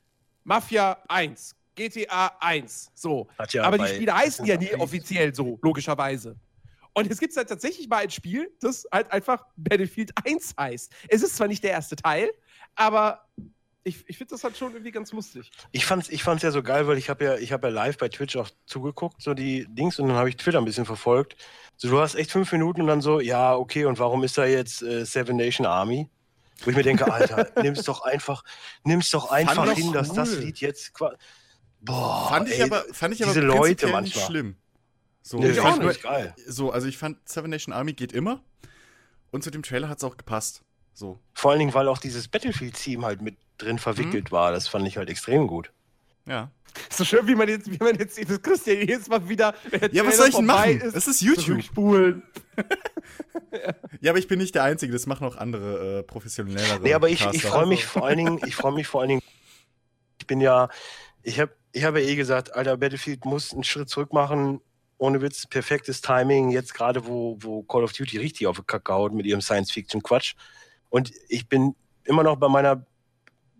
Mafia 0.44 0.96
1, 1.08 1.54
GTA 1.78 2.36
1, 2.40 2.90
so. 2.94 3.28
Ja 3.50 3.62
Aber 3.64 3.78
die 3.78 3.86
Spiele 3.94 4.14
heißen 4.16 4.44
ja 4.44 4.56
nie 4.56 4.74
offiziell 4.74 5.34
so, 5.34 5.58
logischerweise. 5.62 6.36
Und 6.92 7.06
jetzt 7.08 7.20
gibt 7.20 7.30
es 7.30 7.36
halt 7.36 7.48
tatsächlich 7.48 7.88
mal 7.88 7.98
ein 7.98 8.10
Spiel, 8.10 8.50
das 8.60 8.84
halt 8.90 9.12
einfach 9.12 9.44
Battlefield 9.56 10.10
1 10.24 10.54
heißt. 10.58 10.92
Es 11.08 11.22
ist 11.22 11.36
zwar 11.36 11.46
nicht 11.46 11.62
der 11.62 11.70
erste 11.70 11.94
Teil, 11.94 12.30
aber 12.74 13.24
ich, 13.84 14.04
ich 14.08 14.18
finde 14.18 14.32
das 14.34 14.42
halt 14.44 14.56
schon 14.56 14.72
irgendwie 14.72 14.90
ganz 14.90 15.12
lustig. 15.12 15.50
Ich 15.70 15.86
fand's, 15.86 16.08
ich 16.08 16.22
fand's 16.24 16.42
ja 16.42 16.50
so 16.50 16.62
geil, 16.62 16.88
weil 16.88 16.98
ich 16.98 17.08
habe 17.08 17.24
ja, 17.24 17.36
ich 17.36 17.52
habe 17.52 17.68
ja 17.68 17.72
live 17.72 17.96
bei 17.98 18.08
Twitch 18.08 18.36
auch 18.36 18.50
zugeguckt, 18.66 19.22
so 19.22 19.32
die 19.32 19.66
Dings, 19.68 19.98
und 19.98 20.08
dann 20.08 20.16
habe 20.16 20.28
ich 20.28 20.36
Twitter 20.36 20.58
ein 20.58 20.64
bisschen 20.64 20.84
verfolgt. 20.84 21.36
So, 21.76 21.88
du 21.88 22.00
hast 22.00 22.16
echt 22.16 22.32
fünf 22.32 22.50
Minuten 22.52 22.80
und 22.82 22.88
dann 22.88 23.00
so, 23.00 23.20
ja, 23.20 23.54
okay, 23.54 23.84
und 23.84 23.98
warum 24.00 24.24
ist 24.24 24.36
da 24.36 24.44
jetzt 24.44 24.82
äh, 24.82 25.04
Seven 25.06 25.36
Nation 25.36 25.66
Army? 25.66 26.08
Wo 26.64 26.70
ich 26.70 26.76
mir 26.76 26.82
denke, 26.82 27.10
Alter, 27.10 27.48
nimm's 27.62 27.84
doch 27.84 28.02
einfach, 28.02 28.42
nimm's 28.82 29.10
doch 29.10 29.30
einfach 29.30 29.72
hin, 29.72 29.92
dass 29.92 30.12
das 30.12 30.32
cool. 30.32 30.38
Lied 30.40 30.58
jetzt 30.60 30.92
qua- 30.92 31.14
Boah, 31.80 32.28
Fand 32.28 32.48
ich 32.48 32.56
ey, 32.58 32.62
aber, 32.64 32.84
fand 32.92 33.14
ich 33.14 33.22
aber 33.22 33.32
diese 33.32 33.44
Leute 33.46 33.86
manchmal. 33.88 34.26
schlimm. 34.26 34.56
So, 35.22 35.38
Nee, 35.38 35.46
ich 35.50 35.56
ich 35.56 35.58
fand 35.60 35.74
auch 35.74 35.78
nur, 35.80 35.88
nicht 35.88 36.02
geil. 36.02 36.34
so, 36.46 36.70
also 36.72 36.86
ich 36.88 36.98
fand 36.98 37.28
Seven 37.28 37.50
Nation 37.50 37.72
Army 37.72 37.92
geht 37.92 38.12
immer. 38.12 38.42
Und 39.30 39.44
zu 39.44 39.50
dem 39.50 39.62
Trailer 39.62 39.88
hat 39.88 39.98
es 39.98 40.04
auch 40.04 40.16
gepasst. 40.16 40.62
So. 40.94 41.18
Vor 41.34 41.50
allen 41.50 41.60
Dingen, 41.60 41.74
weil 41.74 41.86
auch 41.88 41.98
dieses 41.98 42.28
Battlefield-Team 42.28 43.04
halt 43.04 43.20
mit 43.22 43.36
drin 43.58 43.78
verwickelt 43.78 44.32
war. 44.32 44.52
Das 44.52 44.68
fand 44.68 44.86
ich 44.88 44.96
halt 44.96 45.08
extrem 45.10 45.46
gut. 45.46 45.70
Ja. 46.26 46.50
so 46.90 47.04
schön, 47.04 47.26
wie 47.26 47.34
man 47.34 47.48
jetzt, 47.48 47.70
wie 47.70 47.76
man 47.82 47.96
jetzt 47.96 48.18
das 48.28 48.42
Christian 48.42 48.78
jedes 48.78 49.08
Mal 49.08 49.28
wieder. 49.28 49.54
Ja, 49.92 50.04
was 50.06 50.16
soll 50.16 50.28
ich 50.28 50.34
denn 50.36 50.46
machen? 50.46 50.80
Ist, 50.80 50.96
Es 50.96 51.06
ist 51.08 51.20
YouTube. 51.20 51.44
zurückspulen. 51.44 52.22
Ja, 54.00 54.10
aber 54.12 54.18
ich 54.18 54.28
bin 54.28 54.38
nicht 54.38 54.54
der 54.54 54.62
Einzige, 54.64 54.92
das 54.92 55.06
machen 55.06 55.26
auch 55.26 55.36
andere 55.36 56.00
äh, 56.00 56.02
professionellere. 56.02 56.80
Nee, 56.80 56.92
aber 56.94 57.08
ich, 57.08 57.24
ich 57.32 57.42
freue 57.42 57.66
mich 57.66 57.86
vor 57.86 58.04
allen 58.06 58.18
Dingen, 58.18 58.40
ich 58.46 58.54
freue 58.54 58.72
mich 58.72 58.86
vor 58.86 59.00
allen 59.00 59.08
Dingen, 59.08 59.22
ich 60.20 60.26
bin 60.26 60.40
ja, 60.40 60.68
ich 61.22 61.40
habe 61.40 61.52
ich 61.72 61.84
hab 61.84 61.94
ja 61.96 62.02
eh 62.02 62.16
gesagt, 62.16 62.54
Alter, 62.54 62.76
Battlefield 62.76 63.24
muss 63.24 63.52
einen 63.52 63.64
Schritt 63.64 63.88
zurück 63.88 64.12
machen, 64.12 64.60
ohne 64.98 65.20
Witz, 65.22 65.46
perfektes 65.46 66.00
Timing, 66.00 66.50
jetzt 66.50 66.74
gerade, 66.74 67.06
wo, 67.06 67.36
wo 67.40 67.62
Call 67.62 67.84
of 67.84 67.92
Duty 67.92 68.18
richtig 68.18 68.46
auf 68.46 68.56
die 68.58 68.64
Kacke 68.66 68.92
haut 68.92 69.12
mit 69.12 69.26
ihrem 69.26 69.40
Science-Fiction-Quatsch. 69.40 70.34
Und 70.88 71.12
ich 71.28 71.48
bin 71.48 71.74
immer 72.04 72.22
noch 72.22 72.36
bei 72.36 72.48
meiner, 72.48 72.84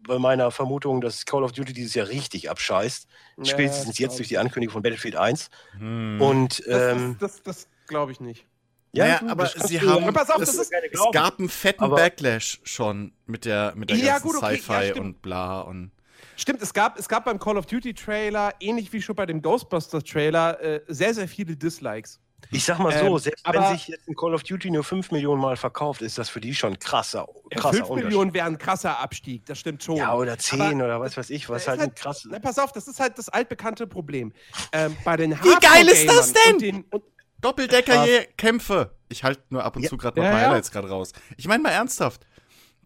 bei 0.06 0.18
meiner 0.18 0.50
Vermutung, 0.50 1.00
dass 1.00 1.26
Call 1.26 1.44
of 1.44 1.52
Duty 1.52 1.72
dieses 1.72 1.94
Jahr 1.94 2.08
richtig 2.08 2.50
abscheißt. 2.50 3.06
Ja, 3.38 3.44
spätestens 3.44 3.98
jetzt 3.98 4.18
durch 4.18 4.28
die 4.28 4.38
Ankündigung 4.38 4.72
von 4.72 4.82
Battlefield 4.82 5.16
1. 5.16 5.50
Hm. 5.78 6.20
Und 6.20 6.66
Das, 6.66 6.96
ähm, 6.96 7.16
das, 7.20 7.34
das, 7.36 7.42
das 7.42 7.68
glaube 7.86 8.12
ich 8.12 8.20
nicht. 8.20 8.46
Ja, 8.92 9.18
gut, 9.18 9.30
aber 9.30 9.46
sie 9.46 9.80
haben. 9.82 10.12
Pass 10.14 10.30
auf, 10.30 10.40
es, 10.40 10.48
das 10.52 10.62
ist- 10.62 10.70
gerne 10.70 10.86
es 10.90 11.00
gab 11.12 11.38
einen 11.38 11.50
fetten 11.50 11.84
Aber- 11.84 11.96
Backlash 11.96 12.58
schon 12.64 13.12
mit 13.26 13.44
der, 13.44 13.74
mit 13.76 13.90
der 13.90 13.98
Ja, 13.98 14.18
ganzen 14.18 14.36
okay, 14.38 14.54
ja, 14.54 14.62
Sci-Fi 14.62 14.84
stimmt. 14.90 14.98
und 15.00 15.22
bla 15.22 15.60
und. 15.60 15.92
Stimmt, 16.40 16.62
es 16.62 16.72
gab, 16.72 16.96
es 16.98 17.08
gab 17.08 17.24
beim 17.24 17.38
Call 17.40 17.58
of 17.58 17.66
Duty 17.66 17.94
Trailer, 17.94 18.54
ähnlich 18.60 18.92
wie 18.92 19.02
schon 19.02 19.16
bei 19.16 19.26
dem 19.26 19.42
Ghostbusters 19.42 20.04
Trailer, 20.04 20.60
äh, 20.62 20.80
sehr, 20.86 21.12
sehr 21.12 21.26
viele 21.26 21.56
Dislikes. 21.56 22.20
Ich 22.52 22.64
sag 22.64 22.78
mal 22.78 22.96
so, 22.96 23.06
Ähm, 23.06 23.18
selbst 23.18 23.44
aber- 23.44 23.58
wenn 23.60 23.76
sich 23.76 23.88
jetzt 23.88 24.08
ein 24.08 24.14
Call 24.14 24.32
of 24.32 24.44
Duty 24.44 24.70
nur 24.70 24.84
5 24.84 25.10
Millionen 25.10 25.40
Mal 25.42 25.56
verkauft, 25.56 26.00
ist 26.00 26.16
das 26.18 26.28
für 26.28 26.40
die 26.40 26.54
schon 26.54 26.78
krasser, 26.78 27.26
Ja, 27.50 27.58
krasser 27.58 27.78
5 27.78 27.88
Unterschied. 27.90 28.04
Millionen 28.10 28.32
wäre 28.34 28.46
ein 28.46 28.56
krasser 28.56 29.00
Abstieg, 29.00 29.44
das 29.46 29.58
stimmt 29.58 29.82
schon. 29.82 29.96
Ja, 29.96 30.14
oder 30.14 30.38
10 30.38 30.60
Aber- 30.60 30.84
oder 30.84 31.00
was 31.00 31.16
weiß 31.16 31.30
ich, 31.30 31.48
was 31.48 31.66
halt 31.66 31.80
halt- 31.80 31.90
ein 31.90 31.94
krass. 31.96 32.24
Na, 32.30 32.38
pass 32.38 32.60
auf, 32.60 32.70
das 32.70 32.86
ist 32.86 33.00
halt 33.00 33.18
das 33.18 33.28
altbekannte 33.28 33.88
Problem. 33.88 34.32
Ähm, 34.70 34.96
bei 35.04 35.16
den 35.16 35.32
Wie 35.32 35.56
geil 35.60 35.88
ist 35.88 36.06
das 36.08 36.32
denn? 36.32 36.52
Und 36.54 36.62
den, 36.62 36.84
und, 36.92 37.02
Doppeldecker-Kämpfe. 37.40 38.92
Ich 39.08 39.24
halte 39.24 39.42
nur 39.50 39.64
ab 39.64 39.74
und 39.76 39.82
Ja. 39.82 39.88
zu 39.88 39.96
gerade 39.96 40.18
noch 40.18 40.24
Ja, 40.24 40.30
paar 40.32 40.40
ja. 40.40 40.48
Highlights 40.48 40.70
gerade 40.70 40.88
raus. 40.88 41.12
Ich 41.36 41.48
meine 41.48 41.62
mal 41.62 41.70
ernsthaft. 41.70 42.26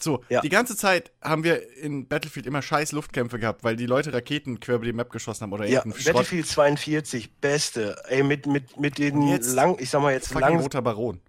So, 0.03 0.23
Ja. 0.29 0.41
die 0.41 0.49
ganze 0.49 0.77
Zeit 0.77 1.13
haben 1.23 1.45
wir 1.45 1.77
in 1.77 2.09
Battlefield 2.09 2.47
immer 2.47 2.61
scheiß 2.63 2.93
Luftkämpfe 2.93 3.39
gehabt, 3.39 3.63
weil 3.65 3.77
die 3.77 3.87
Leute 3.87 4.13
Raketen 4.13 4.59
quer 4.61 4.77
über 4.77 4.85
die 4.85 4.93
Map 4.93 5.11
geschossen 5.11 5.43
haben 5.43 5.53
oder 5.53 5.67
Ja. 5.67 5.83
Battlefield 5.85 6.47
42, 6.47 7.37
beste. 7.41 7.97
Ey, 8.09 8.23
mit, 8.23 8.47
mit, 8.47 8.79
mit 8.81 8.99
den 8.99 9.23
jetzt 9.29 9.53
lang, 9.55 9.77
ich 9.79 9.91
sag 9.91 10.03
mal 10.03 10.13
jetzt 10.13 10.33
lang. 10.35 10.59
roter 10.61 10.83
Baron. 10.83 11.21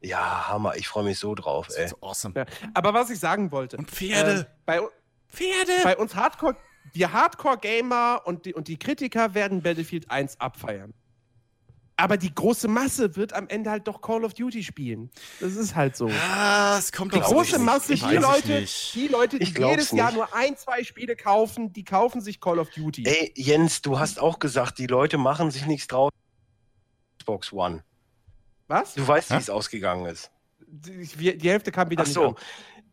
Ja, 0.00 0.48
Hammer, 0.48 0.74
ich 0.76 0.88
freue 0.88 1.04
mich 1.04 1.18
so 1.18 1.34
drauf, 1.34 1.68
Das 1.68 1.76
ey. 1.76 1.84
ist 1.84 1.90
so 1.90 1.96
awesome. 2.00 2.34
ja. 2.36 2.44
Aber 2.74 2.92
was 2.92 3.08
ich 3.10 3.18
sagen 3.20 3.52
wollte. 3.52 3.76
Und 3.76 3.90
Pferde. 3.90 4.40
ähm, 4.40 4.46
bei, 4.66 4.80
Pferde. 5.28 5.72
bei 5.84 5.96
uns 5.96 6.14
Hardcore, 6.16 6.56
die 6.94 7.06
Hardcore-Gamer 7.06 8.22
und 8.24 8.44
die, 8.44 8.52
und 8.54 8.68
die 8.68 8.78
Kritiker 8.78 9.34
werden 9.34 9.62
Battlefield 9.62 10.10
1 10.10 10.40
abfeiern. 10.40 10.92
Aber 12.02 12.16
die 12.16 12.34
große 12.34 12.66
Masse 12.66 13.14
wird 13.14 13.32
am 13.32 13.46
Ende 13.46 13.70
halt 13.70 13.86
doch 13.86 14.00
Call 14.00 14.24
of 14.24 14.34
Duty 14.34 14.64
spielen. 14.64 15.08
Das 15.38 15.54
ist 15.54 15.76
halt 15.76 15.94
so. 15.94 16.10
Ah, 16.32 16.76
es 16.76 16.90
kommt 16.90 17.14
Die 17.14 17.20
große. 17.20 17.60
Masse, 17.60 17.94
die 17.94 18.16
Leute, 18.16 18.60
nicht. 18.62 18.94
die 18.96 19.06
Leute, 19.06 19.38
die 19.38 19.44
jedes 19.56 19.92
Jahr 19.92 20.08
nicht. 20.08 20.16
nur 20.16 20.34
ein, 20.34 20.56
zwei 20.56 20.82
Spiele 20.82 21.14
kaufen, 21.14 21.72
die 21.72 21.84
kaufen 21.84 22.20
sich 22.20 22.40
Call 22.40 22.58
of 22.58 22.70
Duty. 22.70 23.04
Ey, 23.06 23.32
Jens, 23.36 23.82
du 23.82 24.00
hast 24.00 24.18
auch 24.18 24.40
gesagt, 24.40 24.78
die 24.78 24.88
Leute 24.88 25.16
machen 25.16 25.52
sich 25.52 25.64
nichts 25.66 25.86
draus. 25.86 26.10
Xbox 27.18 27.52
One. 27.52 27.84
Was? 28.66 28.94
Du 28.94 29.06
weißt, 29.06 29.30
wie 29.30 29.36
es 29.36 29.48
ausgegangen 29.48 30.06
ist. 30.06 30.32
Die, 30.66 31.38
die 31.38 31.50
Hälfte 31.50 31.70
kam 31.70 31.88
wieder 31.88 32.02
Ach 32.02 32.06
nicht 32.06 32.14
so. 32.14 32.28
an. 32.30 32.34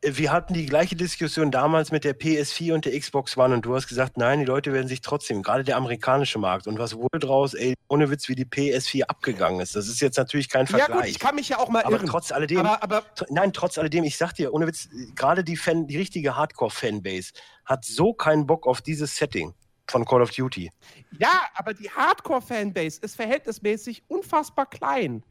Wir 0.01 0.31
hatten 0.31 0.53
die 0.53 0.65
gleiche 0.65 0.95
Diskussion 0.95 1.51
damals 1.51 1.91
mit 1.91 2.05
der 2.05 2.17
PS4 2.17 2.73
und 2.73 2.85
der 2.85 2.97
Xbox 2.97 3.35
One 3.35 3.53
und 3.53 3.65
du 3.65 3.75
hast 3.75 3.87
gesagt, 3.87 4.17
nein, 4.17 4.39
die 4.39 4.45
Leute 4.45 4.71
werden 4.71 4.87
sich 4.87 5.01
trotzdem, 5.01 5.43
gerade 5.43 5.65
der 5.65 5.75
amerikanische 5.75 6.39
Markt 6.39 6.67
und 6.67 6.79
was 6.79 6.95
wurde 6.95 7.19
draus, 7.19 7.53
ey, 7.53 7.73
ohne 7.89 8.09
Witz, 8.09 8.29
wie 8.29 8.35
die 8.35 8.45
PS4 8.45 9.03
abgegangen 9.03 9.59
ist. 9.59 9.75
Das 9.75 9.89
ist 9.89 9.99
jetzt 9.99 10.17
natürlich 10.17 10.47
kein 10.47 10.67
Ja 10.67 10.77
Vergleich. 10.77 10.97
gut, 10.99 11.07
ich 11.09 11.19
kann 11.19 11.35
mich 11.35 11.49
ja 11.49 11.59
auch 11.59 11.67
mal 11.67 11.83
aber 11.83 11.97
irren. 11.97 12.07
trotz 12.07 12.31
alledem, 12.31 12.59
aber, 12.59 12.81
aber 12.81 13.03
nein, 13.29 13.51
trotz 13.51 13.77
alledem, 13.77 14.05
ich 14.05 14.15
sag 14.15 14.33
dir, 14.35 14.53
ohne 14.53 14.67
Witz, 14.67 14.87
gerade 15.15 15.43
die 15.43 15.57
Fan, 15.57 15.85
die 15.87 15.97
richtige 15.97 16.37
Hardcore-Fanbase 16.37 17.33
hat 17.65 17.83
so 17.83 18.13
keinen 18.13 18.47
Bock 18.47 18.67
auf 18.67 18.81
dieses 18.81 19.17
Setting 19.17 19.53
von 19.89 20.05
Call 20.05 20.21
of 20.21 20.31
Duty. 20.31 20.71
Ja, 21.19 21.41
aber 21.55 21.73
die 21.73 21.89
Hardcore-Fanbase 21.89 23.01
ist 23.01 23.17
verhältnismäßig 23.17 24.03
unfassbar 24.07 24.65
klein. 24.69 25.23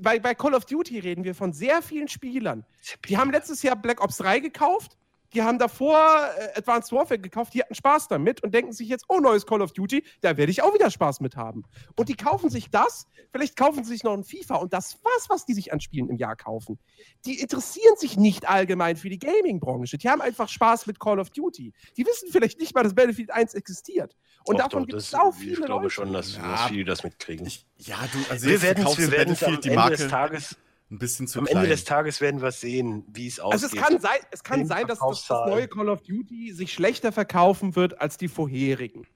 Bei, 0.00 0.18
bei 0.18 0.34
Call 0.34 0.54
of 0.54 0.64
Duty 0.64 0.98
reden 0.98 1.24
wir 1.24 1.34
von 1.34 1.52
sehr 1.52 1.82
vielen 1.82 2.08
Spielern. 2.08 2.64
Die 3.08 3.16
haben 3.16 3.30
letztes 3.30 3.62
Jahr 3.62 3.76
Black 3.76 4.02
Ops 4.02 4.18
3 4.18 4.40
gekauft, 4.40 4.96
die 5.34 5.42
haben 5.42 5.58
davor 5.58 5.98
äh, 6.38 6.58
Advanced 6.58 6.92
Warfare 6.92 7.18
gekauft, 7.18 7.54
die 7.54 7.60
hatten 7.62 7.74
Spaß 7.74 8.08
damit 8.08 8.42
und 8.42 8.54
denken 8.54 8.72
sich 8.72 8.88
jetzt, 8.88 9.04
oh, 9.08 9.18
neues 9.18 9.46
Call 9.46 9.62
of 9.62 9.72
Duty, 9.72 10.04
da 10.20 10.36
werde 10.36 10.50
ich 10.52 10.62
auch 10.62 10.72
wieder 10.74 10.90
Spaß 10.90 11.20
mit 11.20 11.36
haben. 11.36 11.64
Und 11.96 12.08
die 12.08 12.14
kaufen 12.16 12.50
sich 12.50 12.70
das, 12.70 13.06
vielleicht 13.32 13.56
kaufen 13.56 13.84
sie 13.84 13.92
sich 13.92 14.04
noch 14.04 14.12
ein 14.14 14.24
FIFA 14.24 14.56
und 14.56 14.72
das 14.72 14.98
war's, 15.04 15.26
was 15.28 15.44
die 15.46 15.54
sich 15.54 15.72
an 15.72 15.80
Spielen 15.80 16.08
im 16.08 16.16
Jahr 16.16 16.36
kaufen. 16.36 16.78
Die 17.26 17.40
interessieren 17.40 17.96
sich 17.96 18.16
nicht 18.16 18.48
allgemein 18.48 18.96
für 18.96 19.08
die 19.08 19.18
Gaming-Branche. 19.18 19.98
Die 19.98 20.08
haben 20.08 20.20
einfach 20.20 20.48
Spaß 20.48 20.86
mit 20.86 21.00
Call 21.00 21.18
of 21.18 21.30
Duty. 21.30 21.72
Die 21.96 22.06
wissen 22.06 22.28
vielleicht 22.30 22.60
nicht 22.60 22.74
mal, 22.74 22.82
dass 22.84 22.94
Battlefield 22.94 23.30
1 23.30 23.54
existiert. 23.54 24.16
Und 24.46 24.58
Doch, 24.58 24.64
davon 24.68 24.86
gibt 24.86 24.98
es 25.00 25.10
das- 25.10 25.20
sau 25.20 25.30
Ich 25.30 25.36
viele 25.36 25.56
glaube 25.66 25.84
Leute. 25.84 25.90
schon, 25.90 26.12
dass, 26.12 26.36
Ja. 26.36 26.52
dass 26.52 26.68
viele 26.68 26.84
das 26.84 27.02
mitkriegen. 27.02 27.46
Ich, 27.46 27.66
ja, 27.78 27.96
du, 28.12 28.18
also 28.30 28.46
wir 28.46 28.62
werden 28.62 28.76
verkaufst 28.76 28.98
wir 28.98 29.06
du 29.06 29.12
werden 29.12 29.28
am 29.30 29.34
Battlefield 29.34 29.64
die 29.64 29.68
Ende 29.68 29.80
Marke 29.80 29.96
des 29.96 30.08
Tages, 30.08 30.56
ein 30.90 30.98
bisschen 30.98 31.26
zu 31.26 31.38
am 31.38 31.46
klein. 31.46 31.58
Ende 31.58 31.70
des 31.70 31.84
Tages 31.84 32.20
werden 32.20 32.42
wir 32.42 32.52
sehen, 32.52 33.04
wie 33.08 33.26
es 33.26 33.40
aussieht. 33.40 33.64
Also 33.64 33.76
es 33.76 33.82
kann 33.82 34.00
sein, 34.00 34.18
es 34.30 34.44
kann 34.44 34.66
sein 34.66 34.86
dass 34.86 34.98
das, 34.98 35.26
das 35.26 35.48
neue 35.48 35.68
Call 35.68 35.88
of 35.88 36.02
Duty 36.02 36.52
sich 36.52 36.72
schlechter 36.72 37.10
verkaufen 37.12 37.74
wird 37.76 38.00
als 38.00 38.16
die 38.16 38.28
vorherigen. 38.28 39.06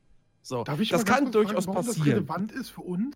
So, 0.43 0.65
Darf 0.65 0.81
ich 0.81 0.89
das 0.89 1.05
kann 1.05 1.25
kurz 1.25 1.33
durchaus 1.33 1.65
fragen, 1.67 1.77
warum 1.77 1.87
das 1.87 1.97
passieren. 1.99 2.19
relevant 2.19 2.53
ist 2.53 2.71
für 2.71 2.81
uns? 2.81 3.15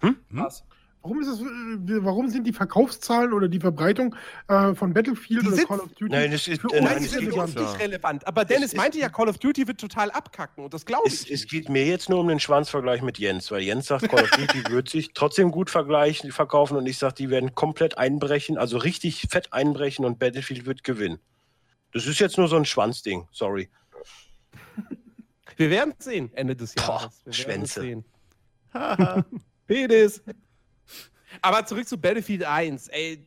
Hm? 0.00 0.16
Was? 0.30 0.64
Warum, 1.06 1.20
ist 1.20 1.28
das, 1.30 1.40
äh, 1.40 2.04
warum 2.04 2.28
sind 2.28 2.44
die 2.48 2.52
Verkaufszahlen 2.52 3.32
oder 3.32 3.46
die 3.46 3.60
Verbreitung 3.60 4.16
äh, 4.48 4.74
von 4.74 4.92
Battlefield 4.92 5.42
Die 5.42 5.46
oder 5.46 5.56
sind- 5.56 5.68
Call 5.68 5.78
of 5.78 5.92
Duty 5.92 6.10
Nein, 6.12 6.32
das 6.32 6.48
ist- 6.48 6.60
für 6.60 6.66
äh, 6.68 6.80
uns 6.80 6.88
nein, 6.90 6.94
Nein, 6.96 7.04
es 7.04 7.32
uns 7.36 7.54
nicht 7.54 7.78
relevant. 7.80 8.26
Aber 8.26 8.44
Dennis 8.44 8.72
es- 8.72 8.76
meinte 8.76 8.98
ja, 8.98 9.08
Call 9.08 9.28
of 9.28 9.38
Duty 9.38 9.68
wird 9.68 9.80
total 9.80 10.10
abkacken 10.10 10.64
und 10.64 10.74
das 10.74 10.84
glaube 10.84 11.04
ich. 11.06 11.14
Es, 11.14 11.30
es 11.30 11.46
geht 11.46 11.68
mir 11.68 11.86
jetzt 11.86 12.08
nur 12.08 12.18
um 12.18 12.26
den 12.26 12.40
Schwanzvergleich 12.40 13.02
mit 13.02 13.18
Jens, 13.18 13.52
weil 13.52 13.62
Jens 13.62 13.86
sagt, 13.86 14.08
Call 14.08 14.24
of 14.24 14.30
Duty 14.30 14.64
wird 14.70 14.88
sich 14.88 15.12
trotzdem 15.14 15.52
gut 15.52 15.70
vergleichen, 15.70 16.32
verkaufen 16.32 16.76
und 16.76 16.86
ich 16.86 16.98
sage, 16.98 17.14
die 17.14 17.30
werden 17.30 17.54
komplett 17.54 17.98
einbrechen, 17.98 18.58
also 18.58 18.78
richtig 18.78 19.28
fett 19.30 19.52
einbrechen 19.52 20.04
und 20.04 20.18
Battlefield 20.18 20.66
wird 20.66 20.82
gewinnen. 20.82 21.20
Das 21.92 22.06
ist 22.06 22.18
jetzt 22.18 22.36
nur 22.36 22.48
so 22.48 22.56
ein 22.56 22.64
Schwanzding, 22.64 23.28
sorry. 23.30 23.68
Wir 25.56 25.70
werden 25.70 25.94
es 25.98 26.04
sehen 26.04 26.30
Ende 26.34 26.54
des 26.56 26.74
Boah, 26.74 26.82
Jahres. 27.00 27.22
Wir 27.24 27.46
werden 27.46 27.62
es 27.62 27.72
Schwänze. 27.72 27.80
sehen. 27.80 28.04
Penis. 29.66 30.22
Aber 31.42 31.64
zurück 31.66 31.88
zu 31.88 31.98
Battlefield 31.98 32.44
1. 32.44 32.88
Ey, 32.88 33.24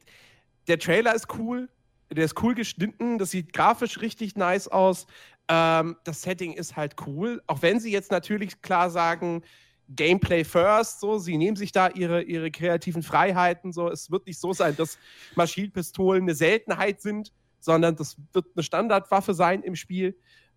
der 0.67 0.79
Trailer 0.79 1.15
ist 1.15 1.27
cool. 1.37 1.69
Der 2.11 2.25
ist 2.25 2.41
cool 2.41 2.55
geschnitten. 2.55 3.17
Das 3.17 3.31
sieht 3.31 3.53
grafisch 3.53 4.01
richtig 4.01 4.35
nice 4.35 4.67
aus. 4.67 5.05
Ähm, 5.47 5.97
das 6.03 6.21
Setting 6.21 6.53
ist 6.53 6.75
halt 6.75 6.95
cool. 7.05 7.41
Auch 7.47 7.61
wenn 7.61 7.79
sie 7.79 7.91
jetzt 7.91 8.11
natürlich 8.11 8.61
klar 8.61 8.89
sagen, 8.89 9.43
Gameplay 9.89 10.43
first, 10.43 10.99
so, 10.99 11.17
sie 11.17 11.37
nehmen 11.37 11.57
sich 11.57 11.71
da 11.71 11.89
ihre, 11.89 12.21
ihre 12.21 12.51
kreativen 12.51 13.01
Freiheiten, 13.01 13.73
so, 13.73 13.89
es 13.89 14.11
wird 14.11 14.27
nicht 14.27 14.39
so 14.39 14.53
sein, 14.53 14.75
dass 14.75 14.99
Maschinenpistolen 15.35 16.23
eine 16.23 16.35
Seltenheit 16.35 17.01
sind, 17.01 17.33
sondern 17.59 17.95
das 17.95 18.15
wird 18.33 18.45
eine 18.55 18.63
Standardwaffe 18.63 19.33
sein 19.33 19.63
im 19.63 19.75
Spiel, 19.75 20.15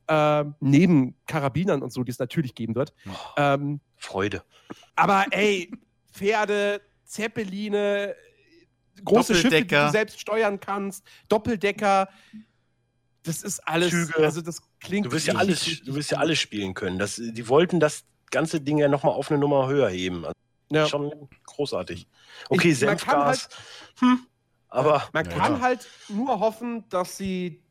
ähm, 0.09 0.55
neben 0.61 1.15
Karabinern 1.27 1.83
und 1.83 1.93
so, 1.93 2.05
die 2.05 2.11
es 2.11 2.19
natürlich 2.19 2.55
geben 2.55 2.75
wird. 2.75 2.93
Ähm, 3.37 3.81
Freude. 3.97 4.43
aber 4.97 5.25
ey, 5.31 5.73
Pferde, 6.13 6.83
Zeppeline, 7.13 8.15
große 9.05 9.35
Schiffe, 9.35 9.63
die 9.63 9.67
du 9.67 9.91
selbst 9.91 10.19
steuern 10.21 10.59
kannst, 10.61 11.05
Doppeldecker, 11.29 12.09
das 13.23 13.43
ist 13.43 13.61
alles, 13.69 13.91
Züge. 13.91 14.17
also 14.17 14.41
das 14.41 14.63
klingt 14.81 15.07
Du 15.07 15.13
wirst 15.13 15.27
ja 15.29 15.35
alles, 15.35 15.81
du 15.85 15.95
wirst 15.95 16.11
ja 16.11 16.19
alles 16.19 16.39
spielen 16.41 16.75
können. 16.75 16.99
Das, 16.99 17.17
die 17.17 17.49
wollten 17.49 17.79
das 17.79 18.05
ganze 18.31 18.61
Ding 18.61 18.79
ja 18.79 18.89
nochmal 18.89 19.13
auf 19.13 19.31
eine 19.31 19.39
Nummer 19.39 19.69
höher 19.69 19.89
heben. 19.91 20.25
Also 20.25 20.35
Ja. 20.73 20.87
Schon 20.89 21.29
großartig. 21.45 22.09
Okay, 22.49 22.71
Ich- 22.71 22.81
man 22.81 22.97
kann 22.97 23.35
Senfgas. 23.35 23.49
hm, 24.01 24.27
aber 24.69 25.09
Man 25.13 25.29
kann 25.29 25.53
ja. 25.57 25.61
halt 25.61 25.87
nur 26.09 26.41
hoffen, 26.41 26.89
dass 26.89 27.17
sie 27.17 27.63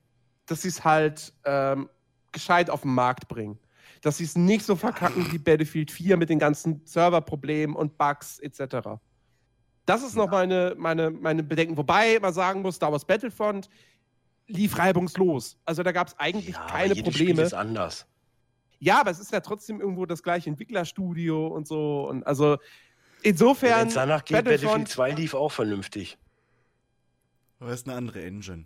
dass 0.45 0.61
sie 0.63 0.67
es 0.69 0.83
halt 0.83 1.33
ähm, 1.45 1.89
gescheit 2.31 2.69
auf 2.69 2.81
den 2.81 2.93
Markt 2.93 3.27
bringen. 3.27 3.57
Dass 4.01 4.17
sie 4.17 4.23
es 4.25 4.35
nicht 4.35 4.65
so 4.65 4.75
verkacken 4.75 5.31
wie 5.31 5.37
Battlefield 5.37 5.91
4 5.91 6.17
mit 6.17 6.29
den 6.29 6.39
ganzen 6.39 6.81
Serverproblemen 6.85 7.75
und 7.75 7.97
Bugs 7.97 8.39
etc. 8.39 8.99
Das 9.85 10.03
ist 10.03 10.15
noch 10.15 10.29
meine, 10.29 10.75
meine, 10.77 11.09
meine 11.11 11.43
Bedenken. 11.43 11.75
Wobei 11.77 12.19
man 12.19 12.33
sagen 12.33 12.61
muss, 12.61 12.75
Star 12.75 12.91
Wars 12.91 13.03
Battlefront 13.05 13.69
lief 14.47 14.77
reibungslos. 14.77 15.57
Also 15.65 15.81
da 15.83 15.91
gab 15.91 16.07
es 16.07 16.19
eigentlich 16.19 16.55
ja, 16.55 16.67
keine 16.67 16.93
jedes 16.93 17.13
Spiel 17.13 17.27
Probleme. 17.27 17.47
ist 17.47 17.53
anders. 17.53 18.05
Ja, 18.79 18.99
aber 19.01 19.11
es 19.11 19.19
ist 19.19 19.31
ja 19.31 19.39
trotzdem 19.39 19.79
irgendwo 19.79 20.05
das 20.05 20.23
gleiche 20.23 20.49
Entwicklerstudio 20.49 21.47
und 21.47 21.67
so. 21.67 22.07
Und 22.07 22.25
also 22.25 22.57
insofern. 23.21 23.87
es 23.87 23.93
danach 23.93 24.23
geht, 24.25 24.37
Battlefront- 24.37 24.61
Battlefield 24.63 24.87
2 24.89 25.11
lief 25.11 25.33
auch 25.33 25.51
vernünftig. 25.51 26.17
Aber 27.59 27.69
es 27.71 27.81
ist 27.81 27.87
eine 27.87 27.97
andere 27.97 28.23
Engine. 28.23 28.65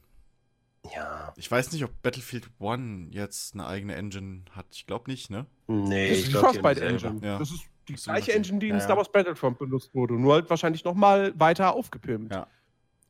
Ja. 0.95 1.33
Ich 1.35 1.49
weiß 1.49 1.71
nicht, 1.71 1.83
ob 1.83 2.01
Battlefield 2.01 2.49
1 2.59 3.13
jetzt 3.13 3.53
eine 3.55 3.65
eigene 3.65 3.95
Engine 3.95 4.43
hat. 4.51 4.67
Ich 4.71 4.85
glaube 4.85 5.09
nicht, 5.09 5.29
ne? 5.29 5.47
Nee, 5.67 6.09
Das 6.09 6.17
ich 6.17 6.23
ist 6.23 6.27
die 6.27 6.31
glaube 6.31 6.59
Frostbite 6.59 6.85
Engine. 6.85 7.19
Ja. 7.25 7.39
Das 7.39 7.51
ist 7.51 7.63
die 7.88 7.95
So 7.97 8.11
gleiche. 8.11 8.33
Engine, 8.33 8.59
die 8.59 8.69
in 8.69 8.75
Ja, 8.75 8.81
Star. 8.81 8.97
Wars 8.97 9.11
Battlefront 9.11 9.57
benutzt 9.59 9.93
wurde. 9.93 10.15
Nur 10.15 10.33
halt 10.33 10.49
wahrscheinlich 10.49 10.83
nochmal 10.83 11.33
weiter 11.39 11.73
aufgepimpt. 11.73 12.33
Ja. 12.33 12.47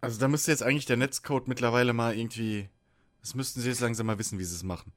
Also 0.02 0.20
da 0.20 0.28
müsste 0.28 0.52
jetzt 0.52 0.62
eigentlich 0.64 0.86
der 0.86 0.98
Netzcode 0.98 1.48
mittlerweile 1.48 1.94
mal 1.94 2.16
irgendwie. 2.16 2.70
Das 3.22 3.34
müssten 3.34 3.62
sie 3.62 3.70
jetzt 3.70 3.82
langsam 3.82 4.06
mal 4.06 4.20
wissen, 4.20 4.38
wie 4.38 4.44
sie 4.44 4.56
es 4.56 4.64
machen. 4.64 4.92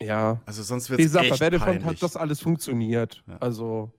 Ja. 0.00 0.40
Also 0.44 0.62
sonst 0.64 0.90
wird 0.90 0.98
Wie 0.98 1.04
es 1.04 1.12
gesagt, 1.12 1.30
bei 1.30 1.36
Battlefront 1.38 1.80
peinlich. 1.82 1.86
hat 1.86 2.02
das 2.02 2.16
alles 2.16 2.40
funktioniert. 2.40 3.22
Ja. 3.28 3.36
Also, 3.38 3.92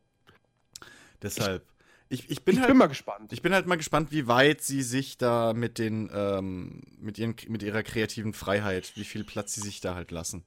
Deshalb. 1.21 1.63
Ich, 2.09 2.29
ich, 2.29 2.43
bin 2.43 2.55
ich 2.55 2.59
halt, 2.59 2.69
bin 2.69 2.77
mal 2.77 2.85
gespannt. 2.87 3.33
ich 3.33 3.41
bin 3.41 3.53
halt 3.53 3.65
mal 3.65 3.77
gespannt, 3.77 4.11
wie 4.11 4.27
weit 4.27 4.61
sie 4.61 4.83
sich 4.83 5.17
da 5.17 5.53
mit 5.53 5.79
den, 5.79 6.09
ähm, 6.13 6.83
mit 6.99 7.17
ihren, 7.17 7.35
mit 7.47 7.63
ihrer 7.63 7.81
kreativen 7.81 8.33
Freiheit, 8.33 8.91
wie 8.95 9.05
viel 9.05 9.23
Platz 9.23 9.53
sie 9.55 9.61
sich 9.61 9.81
da 9.81 9.95
halt 9.95 10.11
lassen. 10.11 10.43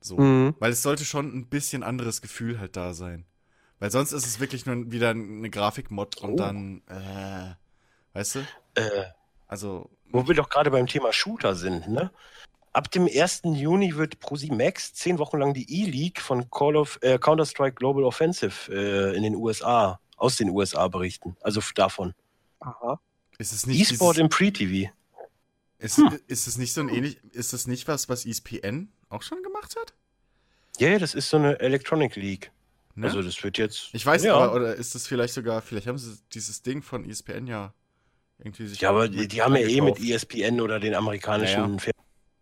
So. 0.00 0.18
Mhm. 0.18 0.54
Weil 0.58 0.72
es 0.72 0.82
sollte 0.82 1.04
schon 1.06 1.34
ein 1.34 1.46
bisschen 1.46 1.82
anderes 1.82 2.20
Gefühl 2.20 2.60
halt 2.60 2.76
da 2.76 2.92
sein. 2.92 3.24
Weil 3.78 3.90
sonst 3.90 4.12
ist 4.12 4.26
es 4.26 4.40
wirklich 4.40 4.64
nur 4.66 4.90
wieder 4.90 5.10
eine 5.10 5.50
Grafikmod 5.50 6.16
und 6.18 6.32
Oh. 6.32 6.36
dann, 6.36 6.82
äh, 6.88 7.54
weißt 8.14 8.36
du? 8.36 8.38
Äh, 8.74 9.04
Also, 9.48 9.90
wo 10.10 10.26
wir 10.26 10.34
doch 10.34 10.48
gerade 10.48 10.70
beim 10.72 10.86
Thema 10.88 11.12
Shooter 11.12 11.54
sind, 11.54 11.86
ne? 11.88 12.10
Ab 12.72 12.90
dem 12.90 13.06
1. 13.06 13.42
Juni 13.54 13.94
wird 13.96 14.18
ProSieben 14.18 14.56
Max 14.58 14.92
zehn 14.92 15.18
Wochen 15.18 15.38
lang 15.38 15.54
die 15.54 15.82
E-League 15.82 16.20
von 16.20 16.50
Call 16.50 16.76
of 16.76 16.98
äh, 17.02 17.18
Counter-Strike 17.18 17.76
Global 17.76 18.04
Offensive 18.04 18.70
äh, 18.72 19.16
in 19.16 19.22
den 19.22 19.34
USA, 19.36 20.00
aus 20.16 20.36
den 20.36 20.50
USA 20.50 20.88
berichten. 20.88 21.36
Also 21.40 21.60
davon. 21.74 22.12
Aha. 22.60 23.00
ist 23.38 23.52
es 23.52 23.66
nicht. 23.66 23.80
E-Sport 23.92 24.18
im 24.18 24.28
Pre-TV. 24.28 24.90
Ist, 25.78 26.00
ist 26.26 26.46
es 26.48 26.58
nicht 26.58 26.72
so 26.72 26.80
ein 26.80 26.88
ähnlich, 26.88 27.20
ist 27.32 27.52
es 27.52 27.66
nicht 27.66 27.86
was, 27.86 28.08
was 28.08 28.26
ESPN 28.26 28.90
auch 29.10 29.22
schon 29.22 29.42
gemacht 29.42 29.76
hat? 29.78 29.94
Ja, 30.78 30.88
yeah, 30.88 30.98
das 30.98 31.14
ist 31.14 31.28
so 31.30 31.36
eine 31.36 31.60
Electronic 31.60 32.16
League. 32.16 32.50
Ne? 32.96 33.06
Also 33.06 33.22
das 33.22 33.42
wird 33.44 33.58
jetzt. 33.58 33.90
ich 33.92 34.04
weiß 34.04 34.24
ja. 34.24 34.34
aber, 34.34 34.54
oder 34.54 34.74
ist 34.74 34.94
das 34.94 35.06
vielleicht 35.06 35.34
sogar, 35.34 35.62
vielleicht 35.62 35.86
haben 35.86 35.98
sie 35.98 36.18
dieses 36.32 36.62
Ding 36.62 36.82
von 36.82 37.04
E 37.04 37.10
ESPN 37.10 37.46
ja 37.46 37.72
irgendwie 38.38 38.66
sich. 38.66 38.80
Ja, 38.80 38.90
aber 38.90 39.08
die, 39.08 39.28
die 39.28 39.42
haben 39.42 39.54
ja 39.54 39.66
eh 39.66 39.80
mit. 39.80 40.00
ESPN 40.00 40.60
oder 40.60 40.80
den 40.80 40.94
amerikanischen 40.94 41.60
Ja, 41.60 41.78
Fernsehen 41.78 41.92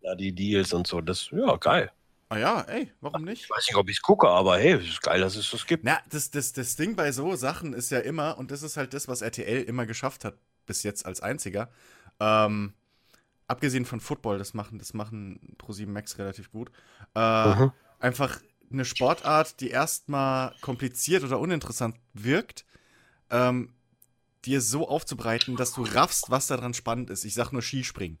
da 0.05 0.15
die 0.15 0.33
Deals 0.33 0.71
und 0.73 0.87
so. 0.87 1.01
Das, 1.01 1.29
ja, 1.31 1.55
geil. 1.57 1.91
Ah 2.29 2.37
ja, 2.37 2.61
ey, 2.61 2.91
warum 3.01 3.23
nicht? 3.23 3.43
Ich 3.43 3.49
weiß 3.49 3.67
nicht, 3.67 3.75
ob 3.75 3.89
ich 3.89 3.97
es 3.97 4.01
gucke, 4.01 4.27
aber 4.27 4.57
hey, 4.57 4.73
es 4.73 4.87
ist 4.87 5.01
geil, 5.01 5.21
dass 5.21 5.35
es 5.35 5.51
das 5.51 5.65
gibt. 5.67 5.83
Na, 5.83 5.99
das, 6.09 6.31
das, 6.31 6.53
das 6.53 6.75
Ding 6.75 6.95
bei 6.95 7.11
so 7.11 7.35
Sachen 7.35 7.73
ist 7.73 7.91
ja 7.91 7.99
immer, 7.99 8.37
und 8.37 8.51
das 8.51 8.63
ist 8.63 8.77
halt 8.77 8.93
das, 8.93 9.07
was 9.07 9.21
RTL 9.21 9.63
immer 9.63 9.85
geschafft 9.85 10.25
hat, 10.25 10.37
bis 10.65 10.83
jetzt 10.83 11.05
als 11.05 11.21
einziger. 11.21 11.69
Ähm, 12.19 12.73
abgesehen 13.47 13.85
von 13.85 13.99
Football, 13.99 14.37
das 14.39 14.53
machen, 14.53 14.79
das 14.79 14.93
machen 14.93 15.55
Pro7 15.59 15.87
Max 15.87 16.17
relativ 16.17 16.51
gut. 16.51 16.71
Äh, 17.15 17.55
Mhm. 17.55 17.71
Einfach 17.99 18.41
eine 18.71 18.85
Sportart, 18.85 19.59
die 19.61 19.69
erstmal 19.69 20.53
kompliziert 20.61 21.23
oder 21.23 21.39
uninteressant 21.39 21.95
wirkt, 22.13 22.65
ähm, 23.29 23.73
dir 24.45 24.61
so 24.61 24.87
aufzubreiten, 24.87 25.55
dass 25.55 25.73
du 25.73 25.83
raffst, 25.83 26.29
was 26.29 26.47
daran 26.47 26.73
spannend 26.73 27.09
ist. 27.09 27.25
Ich 27.25 27.33
sag 27.33 27.51
nur 27.51 27.61
Skispringen. 27.61 28.19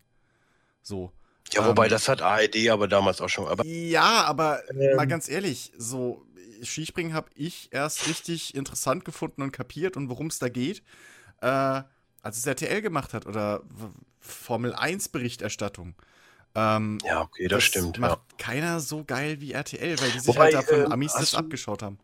So. 0.81 1.11
Ja, 1.53 1.65
wobei 1.67 1.85
Ähm, 1.85 1.91
das 1.91 2.07
hat 2.09 2.21
ARD 2.21 2.69
aber 2.69 2.87
damals 2.87 3.21
auch 3.21 3.29
schon. 3.29 3.47
Aber 3.47 3.63
Ja, 3.65 4.23
aber 4.23 4.61
Ähm. 4.71 4.95
mal 4.95 5.05
ganz 5.05 5.29
ehrlich, 5.29 5.71
so 5.77 6.25
Skispringen 6.63 7.13
habe 7.13 7.29
ich 7.35 7.69
erst 7.71 8.07
richtig 8.07 8.55
interessant 8.55 9.05
gefunden 9.05 9.41
und 9.41 9.51
kapiert 9.51 9.97
und 9.97 10.09
worum 10.09 10.27
es 10.27 10.39
da 10.39 10.49
geht, 10.49 10.81
äh, 11.41 11.47
als 12.21 12.37
es 12.37 12.45
RTL 12.45 12.81
gemacht 12.81 13.13
hat 13.13 13.27
oder 13.27 13.61
Formel 14.19 14.73
1 14.73 15.09
Berichterstattung. 15.09 15.95
Ähm, 16.55 16.97
ja, 17.05 17.21
okay, 17.21 17.47
das, 17.47 17.63
stimmt. 17.63 17.99
Macht 17.99 18.19
Ja. 18.31 18.37
keiner 18.37 18.79
so 18.79 19.03
geil 19.03 19.41
wie 19.41 19.51
RTL, 19.51 19.99
weil 19.99 20.09
die 20.11 20.19
sich 20.19 20.27
Wobei, 20.27 20.45
halt 20.45 20.53
da 20.55 20.61
von 20.61 20.79
ähm, 20.85 20.91
Amis 20.91 21.13
das 21.13 21.35
abgeschaut 21.35 21.83
haben. 21.83 21.99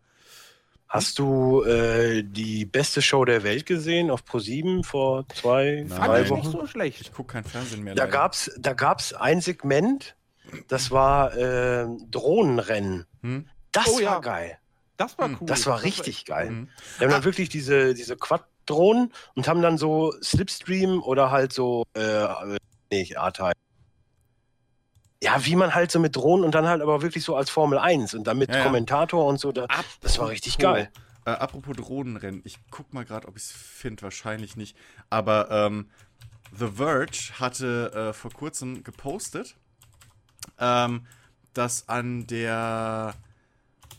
Hast 0.88 1.18
du 1.18 1.62
äh, 1.64 2.22
die 2.22 2.66
beste 2.66 3.00
Show 3.00 3.24
der 3.24 3.44
Welt 3.44 3.64
gesehen 3.64 4.10
auf 4.10 4.24
Pro7 4.24 4.84
vor 4.84 5.26
zwei, 5.34 5.86
Nein. 5.88 5.98
Drei 5.98 6.22
ich 6.22 6.30
nicht 6.30 6.44
Wochen? 6.44 6.52
so 6.52 6.66
schlecht. 6.66 7.00
Ich 7.00 7.12
gucke 7.14 7.32
kein 7.32 7.44
Fernsehen 7.44 7.82
mehr. 7.82 7.94
Da 7.94 8.02
leider. 8.04 8.12
gab's, 8.12 8.50
da 8.58 8.74
gab's 8.74 9.14
ein 9.14 9.40
Segment, 9.40 10.16
das 10.68 10.90
war 10.90 11.34
äh, 11.34 11.86
Drohnenrennen. 12.10 13.06
Hm? 13.22 13.48
Das 13.72 13.88
Oh 13.88 13.94
war 13.94 14.02
ja. 14.02 14.18
geil. 14.18 14.58
Das 14.98 15.16
war 15.16 15.28
Hm, 15.28 15.38
cool. 15.40 15.46
Das 15.46 15.64
war 15.66 15.82
richtig 15.82 16.26
geil. 16.26 16.48
Hm. 16.48 16.68
Die 16.98 17.04
haben 17.04 17.10
dann 17.10 17.22
Ah. 17.22 17.24
wirklich 17.24 17.48
diese, 17.48 17.94
diese 17.94 18.16
Quad-Drohnen 18.16 19.14
und 19.34 19.48
haben 19.48 19.62
dann 19.62 19.78
so 19.78 20.12
Slipstream 20.22 21.02
oder 21.02 21.30
halt 21.30 21.54
so, 21.54 21.84
äh, 21.94 22.26
nee, 22.92 23.16
A-Type. 23.16 23.52
Ja, 25.22 25.44
wie 25.46 25.54
man 25.54 25.72
halt 25.72 25.92
so 25.92 26.00
mit 26.00 26.16
Drohnen 26.16 26.44
und 26.44 26.54
dann 26.54 26.66
halt 26.66 26.82
aber 26.82 27.00
wirklich 27.00 27.22
so 27.22 27.36
als 27.36 27.48
Formel 27.48 27.78
1 27.78 28.14
und 28.14 28.26
dann 28.26 28.38
mit 28.38 28.52
Ja. 28.52 28.64
Kommentator 28.64 29.24
und 29.24 29.38
so. 29.38 29.52
Da, 29.52 29.68
das 30.00 30.18
war 30.18 30.28
richtig 30.28 30.58
geil. 30.58 30.90
Äh, 31.24 31.30
apropos 31.30 31.76
Drohnenrennen, 31.76 32.42
ich 32.44 32.58
guck 32.72 32.92
mal 32.92 33.04
gerade, 33.04 33.28
ob 33.28 33.36
ich 33.36 33.44
es 33.44 33.52
finde, 33.52 34.02
wahrscheinlich 34.02 34.56
nicht. 34.56 34.76
Aber 35.10 35.48
ähm, 35.52 35.88
The 36.58 36.72
Verge 36.76 37.30
hatte 37.38 37.92
äh, 38.10 38.12
vor 38.12 38.32
kurzem 38.32 38.82
gepostet, 38.82 39.54
ähm, 40.58 41.06
dass 41.54 41.88
an 41.88 42.26
der 42.26 43.14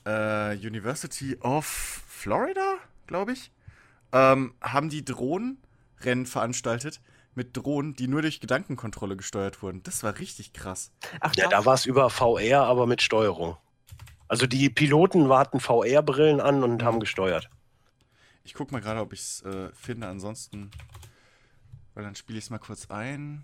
äh, 0.06 0.56
University 0.58 1.38
of 1.40 1.66
Florida, 1.66 2.76
glaube 3.08 3.32
ich, 3.32 3.52
ähm, 4.12 4.54
haben 4.62 4.90
die 4.90 5.06
Drohnenrennen 5.06 6.26
veranstaltet 6.26 7.00
mit 7.36 7.56
Drohnen, 7.58 7.96
die 7.96 8.08
nur 8.08 8.22
durch 8.22 8.40
Gedankenkontrolle 8.40 9.16
gesteuert 9.18 9.62
wurden. 9.62 9.82
Das 9.84 10.04
war 10.04 10.18
richtig 10.20 10.54
krass. 10.54 10.92
Ach, 11.20 11.34
Ja, 11.36 11.48
da 11.50 11.66
war 11.66 11.74
es 11.74 11.86
über 11.86 12.10
VR, 12.10 12.64
aber 12.64 12.86
mit 12.88 13.02
Steuerung. 13.02 13.58
Also 14.28 14.48
die 14.48 14.70
Piloten 14.70 15.30
hatten 15.30 15.60
VR-Brillen 15.60 16.40
an 16.42 16.64
und 16.64 16.82
Mhm. 16.82 16.86
haben 16.86 17.00
gesteuert. 17.00 17.50
Ich 18.44 18.54
guck 18.54 18.72
mal 18.72 18.82
gerade, 18.82 19.00
ob 19.00 19.14
ich 19.14 19.20
es 19.22 19.42
äh, 19.44 19.70
finde. 19.74 20.08
Ansonsten, 20.08 20.72
weil 21.94 22.04
dann 22.04 22.16
spiele 22.16 22.40
ich 22.40 22.46
es 22.46 22.50
mal 22.50 22.58
kurz 22.60 22.90
ein. 22.90 23.44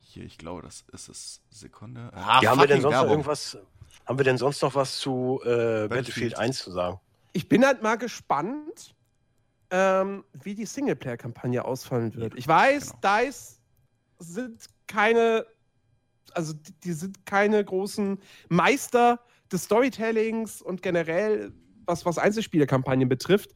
Hier, 0.00 0.24
ich 0.24 0.38
glaube, 0.38 0.62
das 0.62 0.84
ist 0.92 1.08
es. 1.08 1.40
Sekunde. 1.50 2.10
Ah, 2.14 2.40
ja, 2.42 2.50
haben 2.50 2.60
wir 2.60 2.66
denn 2.66 2.80
sonst 2.82 2.94
noch 2.96 3.08
irgendwas? 3.10 3.58
Haben 4.06 4.18
wir 4.18 4.24
denn 4.24 4.38
sonst 4.38 4.62
noch 4.62 4.74
was 4.74 4.98
zu 4.98 5.40
äh, 5.42 5.46
Battlefield. 5.46 5.88
Battlefield 5.90 6.38
1 6.38 6.58
zu 6.58 6.70
sagen? 6.70 7.00
Ich 7.32 7.48
bin 7.48 7.64
halt 7.66 7.82
mal 7.82 7.96
gespannt, 7.96 8.94
ähm, 9.70 10.24
wie 10.32 10.54
die 10.54 10.66
Singleplayer-Kampagne 10.66 11.64
ausfallen 11.64 12.14
wird. 12.14 12.34
Ich 12.36 12.46
weiß, 12.46 12.90
genau. 13.00 13.00
DICE 13.02 13.60
sind 14.18 14.66
keine, 14.86 15.46
also 16.32 16.54
die- 16.84 16.92
sind 16.92 17.26
keine 17.26 17.64
großen 17.64 18.18
Meister 18.48 19.20
des 19.50 19.64
Storytellings 19.64 20.62
und 20.62 20.82
generell, 20.82 21.52
was, 21.86 22.04
was 22.04 22.18
Einzelspielerkampagnen 22.18 23.08
betrifft. 23.08 23.54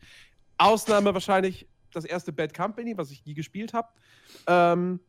Ausnahme 0.59 1.15
wahrscheinlich 1.15 1.69
das 1.93 2.05
erste 2.05 2.33
Bad 2.33 2.55
Company, 2.55 2.97
was 2.97 3.11
ich 3.11 3.25
nie 3.25 3.35
gespielt 3.35 3.73
habe. 3.73 3.89
Ähm, 4.47 5.01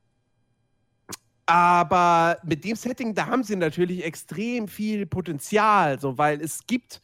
aber 1.46 2.38
mit 2.44 2.64
dem 2.64 2.76
Setting, 2.76 3.16
da 3.16 3.26
haben 3.26 3.44
sie 3.44 3.56
natürlich 3.56 4.06
extrem 4.06 4.68
viel 4.68 5.08
Potenzial, 5.08 6.00
so, 6.00 6.18
weil 6.18 6.40
es 6.42 6.66
gibt 6.68 7.02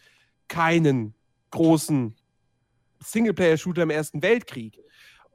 keinen 0.47 1.15
großen 1.49 2.15
Singleplayer-Shooter 3.03 3.83
im 3.83 3.89
Ersten 3.89 4.21
Weltkrieg. 4.21 4.79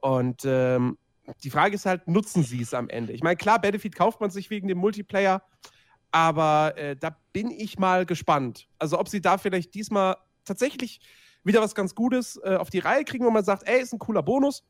Und 0.01 0.41
ähm, 0.45 0.97
die 1.43 1.49
Frage 1.49 1.75
ist 1.75 1.85
halt, 1.85 2.07
nutzen 2.07 2.43
sie 2.43 2.61
es 2.61 2.73
am 2.73 2.89
Ende? 2.89 3.13
Ich 3.13 3.23
meine, 3.23 3.35
klar, 3.37 3.59
Battlefield 3.61 3.95
kauft 3.95 4.19
man 4.21 4.31
sich 4.31 4.49
wegen 4.49 4.67
dem 4.67 4.77
Multiplayer, 4.79 5.43
aber 6.11 6.73
äh, 6.77 6.95
da 6.95 7.15
bin 7.33 7.51
ich 7.51 7.79
mal 7.79 8.05
gespannt. 8.05 8.67
Also, 8.79 8.99
ob 8.99 9.07
sie 9.07 9.21
da 9.21 9.37
vielleicht 9.37 9.73
diesmal 9.73 10.17
tatsächlich 10.43 10.99
wieder 11.43 11.61
was 11.61 11.73
ganz 11.75 11.95
Gutes 11.95 12.39
äh, 12.43 12.55
auf 12.55 12.69
die 12.69 12.79
Reihe 12.79 13.03
kriegen, 13.05 13.25
wo 13.25 13.31
man 13.31 13.43
sagt, 13.43 13.67
ey, 13.67 13.81
ist 13.81 13.93
ein 13.93 13.99
cooler 13.99 14.21
Bonus. 14.23 14.63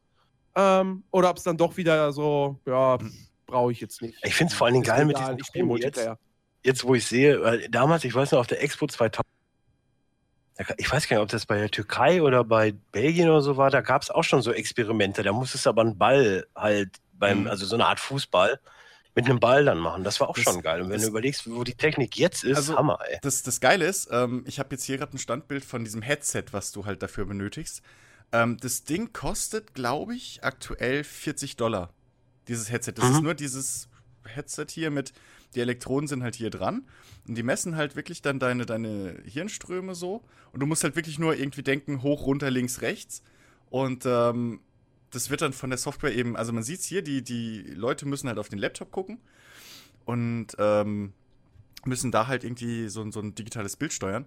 Ähm, 0.56 1.04
oder 1.12 1.30
ob 1.30 1.38
es 1.38 1.44
dann 1.44 1.58
doch 1.58 1.78
wieder 1.78 2.12
so, 2.12 2.60
ja, 2.66 2.98
brauche 3.48 3.72
ich 3.72 3.80
jetzt 3.82 4.02
nicht. 4.02 4.18
Ich 4.24 4.36
finde 4.36 4.52
es 4.52 4.58
vor 4.58 4.68
allen 4.68 4.74
Dingen 4.76 4.86
geil 4.86 5.06
mit 5.06 5.18
diesem 5.18 5.40
spiele 5.44 5.66
Drohnen 5.66 5.82
jetzt. 5.82 5.96
Multiplayer. 5.96 6.20
jetzt, 6.64 6.84
wo 6.84 6.94
ich 6.96 7.06
sehe, 7.06 7.42
weil 7.42 7.70
damals, 7.70 8.04
ich 8.04 8.14
weiß 8.14 8.32
noch, 8.34 8.40
auf 8.40 8.48
der 8.48 8.62
Expo 8.62 8.86
2000, 8.88 9.16
da 9.16 9.22
ga- 9.22 9.41
ich 10.78 10.92
weiß 10.92 11.08
gar 11.08 11.18
nicht, 11.18 11.24
ob 11.24 11.30
das 11.30 11.46
bei 11.46 11.58
der 11.58 11.70
Türkei 11.72 12.22
oder 12.22 12.44
bei 12.44 12.74
Belgien 12.92 13.30
oder 13.30 13.42
so 13.42 13.58
war, 13.58 13.70
da 13.70 13.82
gab 13.82 14.02
es 14.02 14.10
auch 14.10 14.24
schon 14.24 14.42
so 14.42 14.52
Experimente. 14.52 15.24
Da 15.24 15.32
musstest 15.34 15.66
du 15.66 15.70
aber 15.70 15.82
einen 15.82 15.98
Ball 15.98 16.46
halt 16.56 16.90
beim, 17.14 17.42
Mhm. 17.42 17.48
also 17.48 17.66
so 17.66 17.76
eine 17.76 17.86
Art 17.86 18.00
Fußball, 18.00 18.60
mit 19.14 19.26
einem 19.26 19.40
Ball 19.42 19.66
dann 19.66 19.78
machen. 19.78 20.04
Das 20.06 20.20
war 20.22 20.30
auch 20.30 20.36
Das- 20.36 20.44
schon 20.46 20.62
geil. 20.62 20.82
Und 20.82 20.88
wenn 20.90 20.94
das- 20.96 21.04
du 21.04 21.10
überlegst, 21.10 21.50
wo 21.50 21.64
die 21.66 21.76
Technik 21.76 22.18
jetzt 22.18 22.44
ist, 22.46 22.56
Also- 22.58 22.78
Hammer, 22.78 23.00
ey. 23.10 23.20
Das, 23.22 23.44
das 23.44 23.60
Geile 23.60 23.86
ist, 23.86 24.08
ähm, 24.12 24.44
ich 24.48 24.58
habe 24.60 24.70
jetzt 24.72 24.86
hier 24.86 24.98
gerade 24.98 25.16
ein 25.16 25.20
Standbild 25.20 25.66
von 25.66 25.84
diesem 25.84 26.02
Headset, 26.02 26.46
was 26.52 26.72
du 26.72 26.86
halt 26.86 27.04
dafür 27.04 27.26
benötigst. 27.26 27.82
Ähm, 28.32 28.58
das 28.62 28.86
Ding 28.86 29.12
kostet, 29.12 29.74
glaube 29.74 30.16
ich, 30.16 30.44
aktuell 30.44 31.04
40 31.04 31.58
Dollar. 31.58 31.90
Dieses 32.48 32.72
Headset. 32.72 32.94
Das 32.96 33.06
Mhm. 33.10 33.16
ist 33.16 33.22
nur 33.24 33.34
dieses 33.34 33.90
Headset 34.26 34.68
hier 34.70 34.90
mit, 34.92 35.12
die 35.56 35.60
Elektroden 35.60 36.08
sind 36.08 36.24
halt 36.24 36.36
hier 36.36 36.50
dran. 36.50 36.88
Und 37.28 37.36
die 37.36 37.44
messen 37.44 37.76
halt 37.76 37.96
wirklich 37.96 38.22
dann 38.22 38.40
deine, 38.40 38.66
deine 38.66 39.22
Hirnströme 39.26 39.96
so. 39.96 40.24
Und 40.52 40.60
du 40.60 40.66
musst 40.66 40.84
halt 40.84 40.96
wirklich 40.96 41.20
nur 41.20 41.36
irgendwie 41.36 41.64
denken, 41.64 42.02
hoch, 42.02 42.26
runter, 42.26 42.50
links, 42.50 42.82
rechts. 42.82 43.24
Und 43.70 44.06
ähm, 44.06 44.62
das 45.12 45.30
wird 45.30 45.42
dann 45.42 45.54
von 45.54 45.70
der 45.70 45.78
Software 45.78 46.16
eben, 46.16 46.36
also 46.36 46.54
man 46.54 46.64
sieht 46.64 46.80
es 46.80 46.86
hier, 46.86 47.02
die, 47.02 47.22
die 47.22 47.62
Leute 47.62 48.08
müssen 48.08 48.28
halt 48.28 48.40
auf 48.40 48.50
den 48.50 48.60
Laptop 48.60 48.92
gucken 48.92 49.20
und 50.06 50.48
ähm, 50.58 51.14
müssen 51.86 52.12
da 52.12 52.28
halt 52.28 52.44
irgendwie 52.44 52.88
so, 52.90 53.10
so 53.12 53.20
ein 53.20 53.36
digitales 53.36 53.76
Bild 53.76 53.94
steuern. 53.94 54.26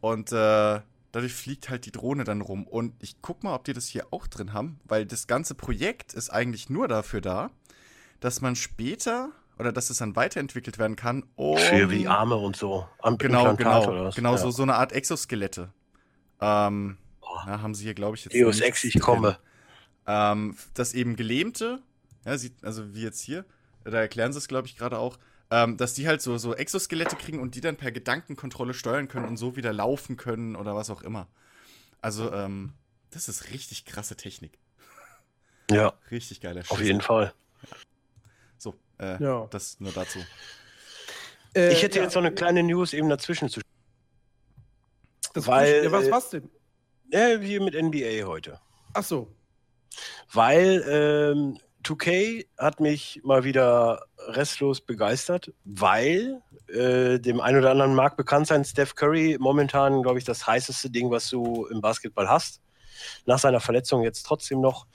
Und 0.00 0.32
äh, 0.32 0.80
dadurch 1.12 1.32
fliegt 1.32 1.70
halt 1.70 1.86
die 1.86 1.92
Drohne 1.92 2.24
dann 2.24 2.40
rum. 2.40 2.66
Und 2.66 2.94
ich 3.00 3.22
guck 3.22 3.42
mal, 3.42 3.54
ob 3.54 3.64
die 3.64 3.72
das 3.72 3.86
hier 3.86 4.06
auch 4.10 4.26
drin 4.26 4.52
haben, 4.52 4.80
weil 4.84 5.06
das 5.06 5.26
ganze 5.26 5.54
Projekt 5.54 6.14
ist 6.14 6.30
eigentlich 6.30 6.70
nur 6.70 6.88
dafür 6.88 7.20
da, 7.20 7.50
dass 8.20 8.40
man 8.40 8.56
später 8.56 9.30
oder 9.58 9.72
dass 9.72 9.90
es 9.90 9.98
dann 9.98 10.16
weiterentwickelt 10.16 10.78
werden 10.78 10.96
kann. 10.96 11.24
Um, 11.36 11.58
Für 11.58 11.86
die 11.86 12.08
Arme 12.08 12.36
und 12.36 12.56
so. 12.56 12.88
Am 13.00 13.18
genau, 13.18 13.50
Implantat 13.50 13.88
genau, 13.90 14.10
genau, 14.10 14.32
ja. 14.32 14.38
so, 14.38 14.50
so 14.50 14.62
eine 14.62 14.74
Art 14.74 14.92
Exoskelette. 14.92 15.72
Ähm, 16.40 16.98
na, 17.46 17.62
haben 17.62 17.74
sie 17.74 17.84
hier, 17.84 17.94
glaube 17.94 18.16
ich, 18.16 18.24
jetzt. 18.24 18.34
Deus 18.34 18.60
Ex, 18.60 18.84
ich 18.84 19.00
komme. 19.00 19.38
Ähm, 20.06 20.56
dass 20.74 20.94
eben 20.94 21.16
Gelähmte, 21.16 21.80
ja, 22.24 22.36
sieht, 22.36 22.64
also 22.64 22.94
wie 22.94 23.02
jetzt 23.02 23.20
hier, 23.20 23.44
da 23.84 24.00
erklären 24.00 24.32
sie 24.32 24.38
es, 24.38 24.48
glaube 24.48 24.66
ich, 24.66 24.76
gerade 24.76 24.98
auch, 24.98 25.18
ähm, 25.50 25.76
dass 25.76 25.94
die 25.94 26.08
halt 26.08 26.22
so, 26.22 26.38
so 26.38 26.54
Exoskelette 26.54 27.16
kriegen 27.16 27.38
und 27.38 27.54
die 27.54 27.60
dann 27.60 27.76
per 27.76 27.92
Gedankenkontrolle 27.92 28.74
steuern 28.74 29.08
können 29.08 29.26
und 29.26 29.36
so 29.36 29.54
wieder 29.54 29.72
laufen 29.72 30.16
können 30.16 30.56
oder 30.56 30.74
was 30.74 30.90
auch 30.90 31.02
immer. 31.02 31.28
Also, 32.00 32.32
ähm, 32.32 32.72
das 33.10 33.28
ist 33.28 33.50
richtig 33.50 33.84
krasse 33.84 34.16
Technik. 34.16 34.58
Ja. 35.70 35.92
Richtig 36.10 36.40
geiler 36.40 36.62
Auf 36.68 36.82
jeden 36.82 37.00
Fall. 37.00 37.32
Äh, 38.98 39.22
ja. 39.22 39.46
das 39.50 39.80
nur 39.80 39.92
dazu. 39.92 40.18
Äh, 41.54 41.72
ich 41.72 41.82
hätte 41.82 41.98
ja. 41.98 42.04
jetzt 42.04 42.14
noch 42.14 42.22
eine 42.22 42.32
kleine 42.34 42.62
News 42.62 42.92
eben 42.92 43.08
dazwischen 43.08 43.48
zu. 43.48 43.60
Das 45.34 45.46
Weil, 45.46 45.84
ja, 45.84 45.92
was, 45.92 46.10
was 46.10 46.30
denn? 46.30 46.50
Äh, 47.10 47.40
wir 47.40 47.62
mit 47.62 47.74
NBA 47.74 48.26
heute. 48.26 48.58
Ach 48.94 49.02
so. 49.02 49.28
Weil 50.32 50.82
ähm, 50.88 51.58
2K 51.84 52.46
hat 52.58 52.80
mich 52.80 53.20
mal 53.24 53.44
wieder 53.44 54.04
restlos 54.28 54.80
begeistert, 54.80 55.52
weil 55.64 56.40
äh, 56.68 57.18
dem 57.18 57.40
einen 57.40 57.58
oder 57.58 57.70
anderen 57.70 57.94
mag 57.94 58.16
bekannt 58.16 58.46
sein, 58.46 58.64
Steph 58.64 58.94
Curry 58.94 59.36
momentan, 59.40 60.02
glaube 60.02 60.18
ich, 60.18 60.24
das 60.24 60.46
heißeste 60.46 60.90
Ding, 60.90 61.10
was 61.10 61.28
du 61.28 61.66
im 61.66 61.80
Basketball 61.80 62.28
hast. 62.28 62.60
Nach 63.26 63.38
seiner 63.38 63.60
Verletzung 63.60 64.02
jetzt 64.02 64.22
trotzdem 64.22 64.60
noch. 64.60 64.86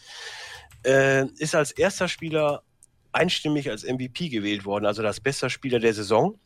Äh, 0.85 1.25
ist 1.37 1.55
als 1.55 1.71
erster 1.71 2.07
Spieler 2.07 2.63
einstimmig 3.17 3.69
als 3.69 3.83
MVP 3.83 4.29
gewählt 4.29 4.65
worden, 4.65 4.85
also 4.85 5.01
das 5.01 5.19
beste 5.19 5.49
Spieler 5.49 5.79
der 5.79 5.93
Saison. 5.93 6.39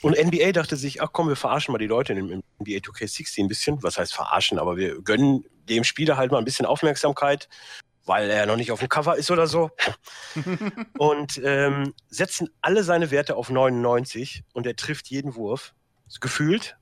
Und 0.00 0.16
NBA 0.16 0.52
dachte 0.52 0.76
sich, 0.76 1.02
ach 1.02 1.10
komm, 1.12 1.28
wir 1.28 1.36
verarschen 1.36 1.72
mal 1.72 1.78
die 1.78 1.86
Leute 1.86 2.12
im 2.12 2.42
NBA 2.60 2.78
2K16 2.78 3.42
ein 3.42 3.48
bisschen. 3.48 3.82
Was 3.82 3.98
heißt 3.98 4.14
verarschen? 4.14 4.58
Aber 4.58 4.76
wir 4.76 5.02
gönnen 5.02 5.44
dem 5.68 5.82
Spieler 5.82 6.16
halt 6.16 6.30
mal 6.30 6.38
ein 6.38 6.44
bisschen 6.44 6.66
Aufmerksamkeit 6.66 7.48
weil 8.08 8.30
er 8.30 8.46
noch 8.46 8.56
nicht 8.56 8.72
auf 8.72 8.80
dem 8.80 8.88
Cover 8.88 9.16
ist 9.16 9.30
oder 9.30 9.46
so. 9.46 9.70
und 10.98 11.40
ähm, 11.44 11.94
setzen 12.08 12.48
alle 12.62 12.82
seine 12.82 13.10
Werte 13.10 13.36
auf 13.36 13.50
99 13.50 14.44
und 14.54 14.66
er 14.66 14.74
trifft 14.74 15.08
jeden 15.08 15.36
Wurf. 15.36 15.74
Gefühlt. 16.20 16.78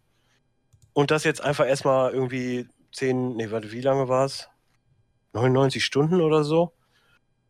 Und 0.93 1.11
das 1.11 1.25
jetzt 1.25 1.41
einfach 1.41 1.67
erstmal 1.67 2.13
irgendwie 2.13 2.69
10, 2.93 3.37
nee, 3.37 3.51
warte, 3.51 3.73
wie 3.73 3.81
lange 3.81 4.09
war 4.09 4.25
es? 4.25 4.49
99 5.33 5.85
Stunden 5.85 6.21
oder 6.21 6.45
so. 6.45 6.73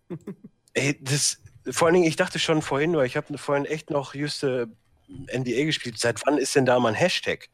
Ey, 0.73 0.99
das, 1.01 1.43
vor 1.70 1.86
allen 1.86 1.95
Dingen, 1.95 2.07
ich 2.07 2.17
dachte 2.17 2.39
schon 2.39 2.62
vorhin, 2.62 2.93
nur 2.93 3.05
ich 3.05 3.17
habe 3.17 3.36
vorhin 3.39 3.65
echt 3.65 3.91
noch 3.91 4.15
juste 4.15 4.69
NBA 5.09 5.65
gespielt. 5.65 5.99
Seit 5.99 6.25
wann 6.27 6.39
ist 6.39 6.55
denn 6.55 6.67
da 6.67 6.78
mal 6.78 6.91
ein 6.91 6.95
Hashtag? 6.95 7.49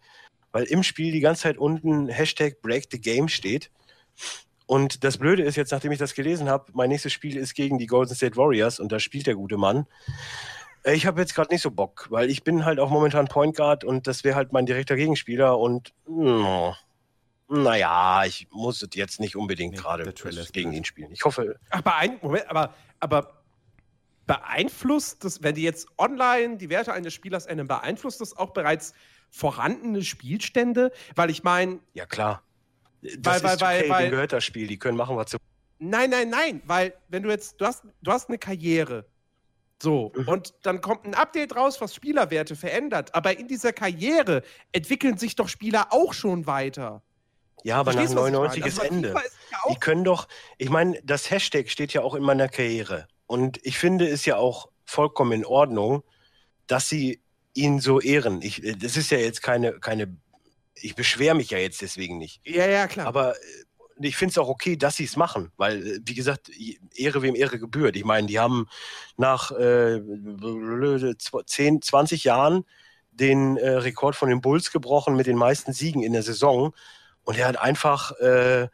Weil 0.52 0.64
im 0.64 0.82
Spiel 0.82 1.12
die 1.12 1.20
ganze 1.20 1.42
Zeit 1.42 1.58
unten 1.58 2.08
Hashtag 2.08 2.60
Break 2.60 2.88
the 2.90 3.00
Game 3.00 3.28
steht. 3.28 3.70
Und 4.66 5.04
das 5.04 5.18
Blöde 5.18 5.42
ist 5.42 5.56
jetzt, 5.56 5.72
nachdem 5.72 5.92
ich 5.92 5.98
das 5.98 6.14
gelesen 6.14 6.48
habe, 6.48 6.70
mein 6.72 6.88
nächstes 6.88 7.12
Spiel 7.12 7.36
ist 7.36 7.54
gegen 7.54 7.78
die 7.78 7.86
Golden 7.86 8.14
State 8.14 8.36
Warriors 8.36 8.80
und 8.80 8.92
da 8.92 9.00
spielt 9.00 9.26
der 9.26 9.34
gute 9.34 9.56
Mann. 9.56 9.86
Äh, 10.82 10.94
ich 10.94 11.06
habe 11.06 11.20
jetzt 11.20 11.34
gerade 11.34 11.52
nicht 11.52 11.62
so 11.62 11.70
Bock, 11.70 12.06
weil 12.10 12.30
ich 12.30 12.44
bin 12.44 12.64
halt 12.64 12.78
auch 12.78 12.90
momentan 12.90 13.28
Point 13.28 13.56
Guard 13.56 13.84
und 13.84 14.06
das 14.06 14.24
wäre 14.24 14.36
halt 14.36 14.52
mein 14.52 14.66
direkter 14.66 14.96
Gegenspieler 14.96 15.58
und 15.58 15.92
mh, 16.06 16.76
hm, 17.48 17.62
naja, 17.62 18.24
ich 18.24 18.48
muss 18.50 18.86
jetzt 18.94 19.20
nicht 19.20 19.36
unbedingt 19.36 19.74
nee, 19.74 19.80
gerade 19.80 20.10
gegen 20.52 20.72
ihn 20.72 20.84
spielen. 20.84 21.12
Ich 21.12 21.24
hoffe. 21.24 21.58
Ach, 21.70 21.82
beein 21.82 22.18
Moment, 22.22 22.48
aber, 22.48 22.74
aber 22.98 23.41
beeinflusst 24.26 25.24
das, 25.24 25.42
wenn 25.42 25.54
die 25.54 25.62
jetzt 25.62 25.88
online 25.98 26.56
die 26.56 26.70
Werte 26.70 26.92
eines 26.92 27.12
Spielers 27.14 27.46
ändern, 27.46 27.68
beeinflusst 27.68 28.20
das 28.20 28.36
auch 28.36 28.50
bereits 28.50 28.94
vorhandene 29.30 30.02
Spielstände? 30.02 30.92
Weil 31.14 31.30
ich 31.30 31.42
meine. 31.42 31.80
Ja, 31.94 32.06
klar. 32.06 32.42
Das 33.18 33.42
weil, 33.42 33.54
ist 33.54 33.60
weil, 33.60 33.80
okay, 33.80 33.90
weil, 33.90 34.10
gehört 34.10 34.32
das 34.32 34.44
Spiel, 34.44 34.66
die 34.66 34.78
können 34.78 34.96
machen, 34.96 35.16
was 35.16 35.32
sie 35.32 35.38
Nein, 35.84 36.10
nein, 36.10 36.30
nein, 36.30 36.62
weil 36.64 36.94
wenn 37.08 37.24
du 37.24 37.30
jetzt, 37.30 37.60
du 37.60 37.66
hast, 37.66 37.82
du 38.02 38.12
hast 38.12 38.28
eine 38.28 38.38
Karriere. 38.38 39.04
So, 39.82 40.12
mhm. 40.14 40.28
und 40.28 40.54
dann 40.62 40.80
kommt 40.80 41.04
ein 41.04 41.14
Update 41.14 41.56
raus, 41.56 41.80
was 41.80 41.92
Spielerwerte 41.92 42.54
verändert. 42.54 43.12
Aber 43.16 43.36
in 43.36 43.48
dieser 43.48 43.72
Karriere 43.72 44.44
entwickeln 44.70 45.18
sich 45.18 45.34
doch 45.34 45.48
Spieler 45.48 45.88
auch 45.90 46.12
schon 46.14 46.46
weiter. 46.46 47.02
Ja, 47.64 47.80
aber 47.80 47.92
Verstehst, 47.92 48.14
nach 48.14 48.22
99 48.22 48.64
ist 48.64 48.78
Ende. 48.78 49.08
Ist 49.08 49.16
ja 49.50 49.58
die 49.70 49.80
können 49.80 50.04
doch, 50.04 50.28
ich 50.56 50.70
meine, 50.70 51.00
das 51.02 51.32
Hashtag 51.32 51.68
steht 51.68 51.92
ja 51.92 52.02
auch 52.02 52.14
in 52.14 52.22
meiner 52.22 52.48
Karriere. 52.48 53.08
Und 53.32 53.58
ich 53.62 53.78
finde 53.78 54.06
es 54.06 54.26
ja 54.26 54.36
auch 54.36 54.68
vollkommen 54.84 55.32
in 55.32 55.46
Ordnung, 55.46 56.02
dass 56.66 56.90
sie 56.90 57.22
ihn 57.54 57.80
so 57.80 57.98
ehren. 57.98 58.42
Ich, 58.42 58.60
das 58.78 58.98
ist 58.98 59.10
ja 59.10 59.16
jetzt 59.16 59.42
keine, 59.42 59.80
keine 59.80 60.18
ich 60.74 60.94
beschwere 60.96 61.34
mich 61.34 61.48
ja 61.48 61.56
jetzt 61.56 61.80
deswegen 61.80 62.18
nicht. 62.18 62.42
Ja, 62.44 62.66
ja, 62.66 62.86
klar. 62.86 63.06
Aber 63.06 63.34
äh, 63.34 63.38
ich 64.02 64.18
finde 64.18 64.32
es 64.32 64.38
auch 64.38 64.50
okay, 64.50 64.76
dass 64.76 64.96
sie 64.96 65.04
es 65.04 65.16
machen, 65.16 65.50
weil, 65.56 65.86
äh, 65.86 66.00
wie 66.04 66.14
gesagt, 66.14 66.50
Ehre 66.94 67.22
wem 67.22 67.34
Ehre 67.34 67.58
gebührt. 67.58 67.96
Ich 67.96 68.04
meine, 68.04 68.26
die 68.26 68.38
haben 68.38 68.68
nach 69.16 69.50
äh, 69.52 70.02
10, 71.46 71.80
20 71.80 72.24
Jahren 72.24 72.66
den 73.12 73.56
äh, 73.56 73.70
Rekord 73.70 74.14
von 74.14 74.28
den 74.28 74.42
Bulls 74.42 74.72
gebrochen 74.72 75.16
mit 75.16 75.26
den 75.26 75.38
meisten 75.38 75.72
Siegen 75.72 76.02
in 76.02 76.12
der 76.12 76.22
Saison. 76.22 76.74
Und 77.24 77.38
er 77.38 77.48
hat 77.48 77.56
einfach, 77.56 78.10
äh, 78.18 78.68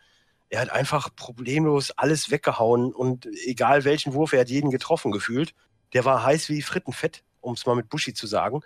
er 0.51 0.61
hat 0.61 0.71
einfach 0.71 1.15
problemlos 1.15 1.91
alles 1.93 2.31
weggehauen 2.31 2.93
und 2.93 3.27
egal 3.45 3.85
welchen 3.85 4.15
Wurf, 4.15 4.33
er 4.33 4.41
hat 4.41 4.49
jeden 4.49 4.71
getroffen 4.71 5.13
gefühlt. 5.13 5.55
Der 5.93 6.05
war 6.05 6.25
heiß 6.25 6.49
wie 6.49 6.63
Frittenfett, 6.63 7.25
um 7.41 7.55
es 7.55 7.67
mal 7.67 7.77
mit 7.77 7.89
Buschi 7.89 8.15
zu 8.15 8.27
sagen. 8.27 8.61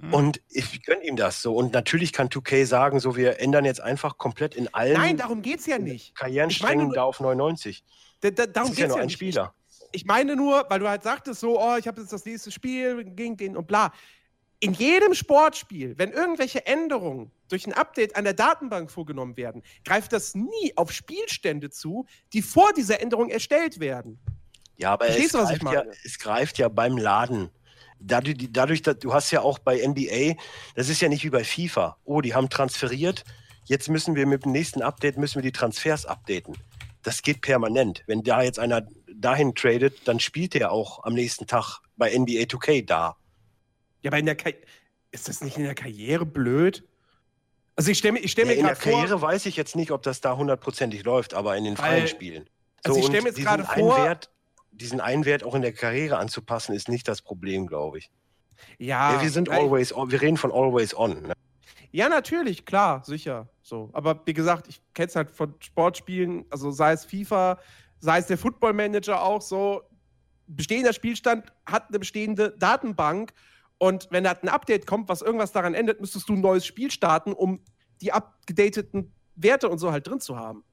Hm. 0.00 0.12
Und 0.12 0.40
ich 0.50 0.82
gönne 0.84 1.04
ihm 1.04 1.16
das 1.16 1.40
so. 1.40 1.54
Und 1.54 1.72
natürlich 1.72 2.12
kann 2.12 2.28
2K 2.28 2.66
sagen, 2.66 3.00
so 3.00 3.16
wir 3.16 3.40
ändern 3.40 3.64
jetzt 3.64 3.80
einfach 3.80 4.18
komplett 4.18 4.54
in 4.54 4.72
allen. 4.74 4.94
Nein, 4.94 5.16
darum 5.16 5.42
geht 5.42 5.60
es 5.60 5.66
ja 5.66 5.78
nicht. 5.78 6.14
Karrierensträngen 6.14 6.90
da 6.92 7.04
auf 7.04 7.20
99. 7.20 7.84
Da, 8.20 8.30
da, 8.30 8.46
darum 8.46 8.70
das 8.70 8.70
ist 8.70 8.78
ja 8.78 8.88
nur 8.88 8.96
ja 8.96 9.02
ein 9.02 9.06
nicht. 9.06 9.14
Spieler. 9.14 9.54
Ich, 9.68 10.00
ich, 10.00 10.04
meine 10.04 10.36
nur, 10.36 10.66
weil 10.68 10.80
du 10.80 10.88
halt 10.88 11.02
sagtest 11.02 11.40
so, 11.40 11.60
oh, 11.60 11.76
ich 11.76 11.86
habe 11.86 12.00
jetzt 12.00 12.12
das 12.12 12.24
nächste 12.24 12.50
Spiel 12.50 13.04
gegen 13.04 13.36
den 13.36 13.56
und 13.56 13.66
bla. 13.66 13.92
In 14.64 14.72
jedem 14.74 15.14
Sportspiel, 15.14 15.94
wenn 15.98 16.10
irgendwelche 16.10 16.66
Änderungen 16.66 17.30
durch 17.48 17.66
ein 17.66 17.72
Update 17.72 18.16
an 18.16 18.24
der 18.24 18.34
Datenbank 18.34 18.90
vorgenommen 18.90 19.36
werden, 19.36 19.62
greift 19.84 20.12
das 20.12 20.34
nie 20.34 20.72
auf 20.76 20.92
Spielstände 20.92 21.70
zu, 21.70 22.06
die 22.32 22.42
vor 22.42 22.72
dieser 22.72 23.00
Änderung 23.00 23.30
erstellt 23.30 23.80
werden. 23.80 24.18
Ja, 24.76 24.92
aber 24.92 25.08
es, 25.08 25.32
greift 25.32 25.62
ja, 25.62 25.84
es 26.04 26.18
greift 26.18 26.58
ja 26.58 26.68
beim 26.68 26.96
Laden 26.96 27.50
dadurch, 28.04 28.48
dadurch, 28.50 28.82
du 28.82 29.12
hast 29.12 29.30
ja 29.30 29.40
auch 29.40 29.58
bei 29.58 29.86
NBA, 29.86 30.40
das 30.74 30.88
ist 30.88 31.00
ja 31.00 31.08
nicht 31.08 31.24
wie 31.24 31.30
bei 31.30 31.44
FIFA. 31.44 31.96
Oh, 32.04 32.20
die 32.20 32.34
haben 32.34 32.48
transferiert, 32.48 33.24
jetzt 33.64 33.88
müssen 33.88 34.14
wir 34.14 34.26
mit 34.26 34.44
dem 34.44 34.52
nächsten 34.52 34.82
Update, 34.82 35.16
müssen 35.16 35.36
wir 35.36 35.42
die 35.42 35.52
Transfers 35.52 36.06
updaten. 36.06 36.56
Das 37.02 37.22
geht 37.22 37.42
permanent. 37.42 38.02
Wenn 38.06 38.22
da 38.22 38.42
jetzt 38.42 38.58
einer 38.58 38.86
dahin 39.14 39.54
tradet, 39.54 40.06
dann 40.08 40.20
spielt 40.20 40.54
er 40.54 40.72
auch 40.72 41.04
am 41.04 41.14
nächsten 41.14 41.46
Tag 41.46 41.80
bei 41.96 42.16
NBA 42.16 42.44
2K 42.44 42.84
da. 42.84 43.16
Ja, 44.04 44.10
aber 44.10 44.18
in 44.18 44.26
der 44.26 44.36
Ka 44.36 44.50
ist 45.10 45.28
das 45.28 45.40
nicht 45.40 45.56
in 45.56 45.64
der 45.64 45.74
Karriere 45.74 46.26
blöd? 46.26 46.86
Also 47.76 47.90
ich 47.90 47.98
stelle 47.98 48.12
mir, 48.12 48.20
ich 48.20 48.32
stell 48.32 48.44
mir 48.44 48.52
ja, 48.52 48.60
In 48.60 48.66
der 48.66 48.76
Karriere 48.76 49.20
weiß 49.20 49.46
ich 49.46 49.56
jetzt 49.56 49.74
nicht, 49.74 49.90
ob 49.90 50.02
das 50.02 50.20
da 50.20 50.36
hundertprozentig 50.36 51.04
läuft, 51.04 51.34
aber 51.34 51.56
in 51.56 51.64
den 51.64 51.76
freien 51.76 52.06
Spielen. 52.06 52.44
So, 52.84 52.92
also 52.92 53.00
ich 53.00 53.06
stelle 53.06 53.22
mir 53.22 53.28
jetzt 53.30 53.40
gerade 53.40 53.64
vor, 53.64 53.96
Wert, 53.96 54.30
diesen 54.72 55.00
einen 55.00 55.24
Wert 55.24 55.42
auch 55.42 55.54
in 55.54 55.62
der 55.62 55.72
Karriere 55.72 56.18
anzupassen, 56.18 56.74
ist 56.74 56.88
nicht 56.88 57.08
das 57.08 57.22
Problem, 57.22 57.66
glaube 57.66 57.98
ich. 57.98 58.10
Ja, 58.78 59.14
ja, 59.14 59.22
wir 59.22 59.30
sind 59.30 59.48
always 59.48 59.92
on, 59.92 60.10
wir 60.10 60.20
reden 60.20 60.36
von 60.36 60.52
always 60.52 60.94
on. 60.94 61.22
Ne? 61.22 61.32
Ja, 61.90 62.08
natürlich, 62.08 62.66
klar, 62.66 63.02
sicher. 63.04 63.48
So. 63.62 63.88
Aber 63.94 64.20
wie 64.26 64.34
gesagt, 64.34 64.68
ich 64.68 64.82
kenne 64.92 65.08
es 65.08 65.16
halt 65.16 65.30
von 65.30 65.54
Sportspielen, 65.60 66.44
also 66.50 66.70
sei 66.70 66.92
es 66.92 67.04
FIFA, 67.04 67.58
sei 68.00 68.18
es 68.18 68.26
der 68.26 68.36
Football 68.36 68.74
Manager 68.74 69.22
auch 69.22 69.40
so. 69.40 69.82
Bestehender 70.46 70.92
Spielstand 70.92 71.52
hat 71.64 71.88
eine 71.88 71.98
bestehende 71.98 72.54
Datenbank 72.58 73.32
und 73.78 74.08
wenn 74.10 74.24
da 74.24 74.32
ein 74.32 74.48
Update 74.48 74.86
kommt, 74.86 75.08
was 75.08 75.22
irgendwas 75.22 75.52
daran 75.52 75.74
ändert, 75.74 76.00
müsstest 76.00 76.28
du 76.28 76.34
ein 76.34 76.40
neues 76.40 76.64
Spiel 76.64 76.90
starten, 76.90 77.32
um 77.32 77.60
die 78.00 78.12
abgedateten 78.12 79.12
Werte 79.34 79.68
und 79.68 79.78
so 79.78 79.92
halt 79.92 80.06
drin 80.06 80.20
zu 80.20 80.36
haben. 80.36 80.64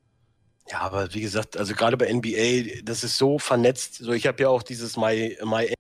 Ja, 0.70 0.80
aber 0.80 1.14
wie 1.14 1.22
gesagt, 1.22 1.58
also 1.58 1.74
gerade 1.74 1.98
bei 1.98 2.12
NBA, 2.12 2.82
das 2.84 3.04
ist 3.04 3.18
so 3.18 3.40
vernetzt. 3.40 3.96
So, 3.96 4.12
ich 4.12 4.28
habe 4.28 4.44
ja 4.44 4.50
auch 4.50 4.64
dieses 4.64 4.96
My, 4.96 5.38
My 5.44 5.74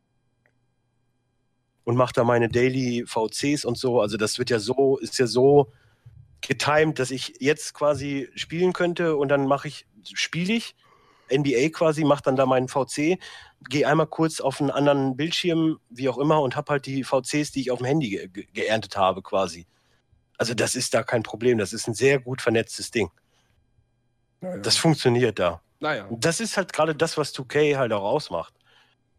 und 1.83 1.95
mache 1.95 2.13
da 2.13 2.23
meine 2.23 2.49
Daily 2.49 3.05
VCs 3.05 3.65
und 3.65 3.77
so. 3.77 4.01
Also 4.01 4.17
das 4.17 4.39
wird 4.39 4.49
ja 4.49 4.59
so, 4.59 4.97
ist 4.97 5.17
ja 5.19 5.27
so 5.27 5.71
getimed, 6.41 6.99
dass 6.99 7.11
ich 7.11 7.35
jetzt 7.39 7.73
quasi 7.73 8.29
spielen 8.35 8.73
könnte 8.73 9.15
und 9.15 9.29
dann 9.29 9.45
mache 9.45 9.67
ich, 9.67 9.85
spiele 10.03 10.53
ich, 10.53 10.75
NBA 11.31 11.69
quasi, 11.69 12.03
mache 12.03 12.23
dann 12.23 12.35
da 12.35 12.45
meinen 12.45 12.67
VC, 12.67 13.19
gehe 13.69 13.87
einmal 13.87 14.07
kurz 14.07 14.39
auf 14.39 14.59
einen 14.59 14.71
anderen 14.71 15.15
Bildschirm, 15.15 15.79
wie 15.89 16.09
auch 16.09 16.17
immer, 16.17 16.41
und 16.41 16.55
habe 16.55 16.71
halt 16.71 16.85
die 16.85 17.03
VCs, 17.03 17.51
die 17.51 17.61
ich 17.61 17.71
auf 17.71 17.79
dem 17.79 17.85
Handy 17.87 18.09
ge 18.09 18.27
ge 18.27 18.47
geerntet 18.53 18.97
habe 18.97 19.21
quasi. 19.21 19.67
Also 20.37 20.53
das 20.53 20.75
ist 20.75 20.93
da 20.93 21.03
kein 21.03 21.23
Problem. 21.23 21.57
Das 21.57 21.71
ist 21.73 21.87
ein 21.87 21.93
sehr 21.93 22.19
gut 22.19 22.41
vernetztes 22.41 22.91
Ding. 22.91 23.11
Naja. 24.41 24.57
Das 24.57 24.77
funktioniert 24.77 25.37
da. 25.37 25.61
naja. 25.79 26.07
Das 26.11 26.39
ist 26.39 26.57
halt 26.57 26.73
gerade 26.73 26.95
das, 26.95 27.17
was 27.17 27.33
2K 27.35 27.77
halt 27.77 27.93
auch 27.93 28.03
ausmacht. 28.03 28.53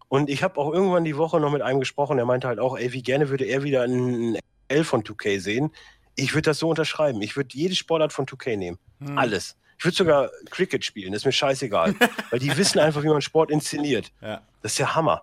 Und 0.08 0.28
ich 0.28 0.42
habe 0.42 0.58
auch 0.58 0.72
irgendwann 0.72 1.04
die 1.04 1.16
Woche 1.16 1.40
noch 1.40 1.52
mit 1.52 1.62
einem 1.62 1.80
gesprochen, 1.80 2.16
der 2.16 2.26
meinte 2.26 2.48
halt 2.48 2.58
auch, 2.58 2.76
ey, 2.76 2.92
wie 2.92 3.02
gerne 3.02 3.30
würde 3.30 3.44
er 3.44 3.62
wieder 3.62 3.82
ein 3.84 4.36
L 4.68 4.84
von 4.84 5.04
2K 5.04 5.40
sehen. 5.40 5.70
Ich 6.16 6.34
würde 6.34 6.50
das 6.50 6.58
so 6.58 6.68
unterschreiben. 6.68 7.22
Ich 7.22 7.36
würde 7.36 7.56
jede 7.56 7.74
Sportart 7.74 8.12
von 8.12 8.26
2K 8.26 8.56
nehmen. 8.56 8.78
Hm. 9.00 9.16
Alles. 9.16 9.56
Ich 9.82 9.84
würde 9.86 9.96
sogar 9.96 10.30
Cricket 10.50 10.84
spielen, 10.84 11.10
das 11.12 11.22
ist 11.22 11.26
mir 11.26 11.32
scheißegal. 11.32 11.96
weil 12.30 12.38
die 12.38 12.56
wissen 12.56 12.78
einfach, 12.78 13.02
wie 13.02 13.08
man 13.08 13.20
Sport 13.20 13.50
inszeniert. 13.50 14.12
Ja. 14.20 14.40
Das 14.62 14.72
ist 14.72 14.78
ja 14.78 14.94
Hammer. 14.94 15.22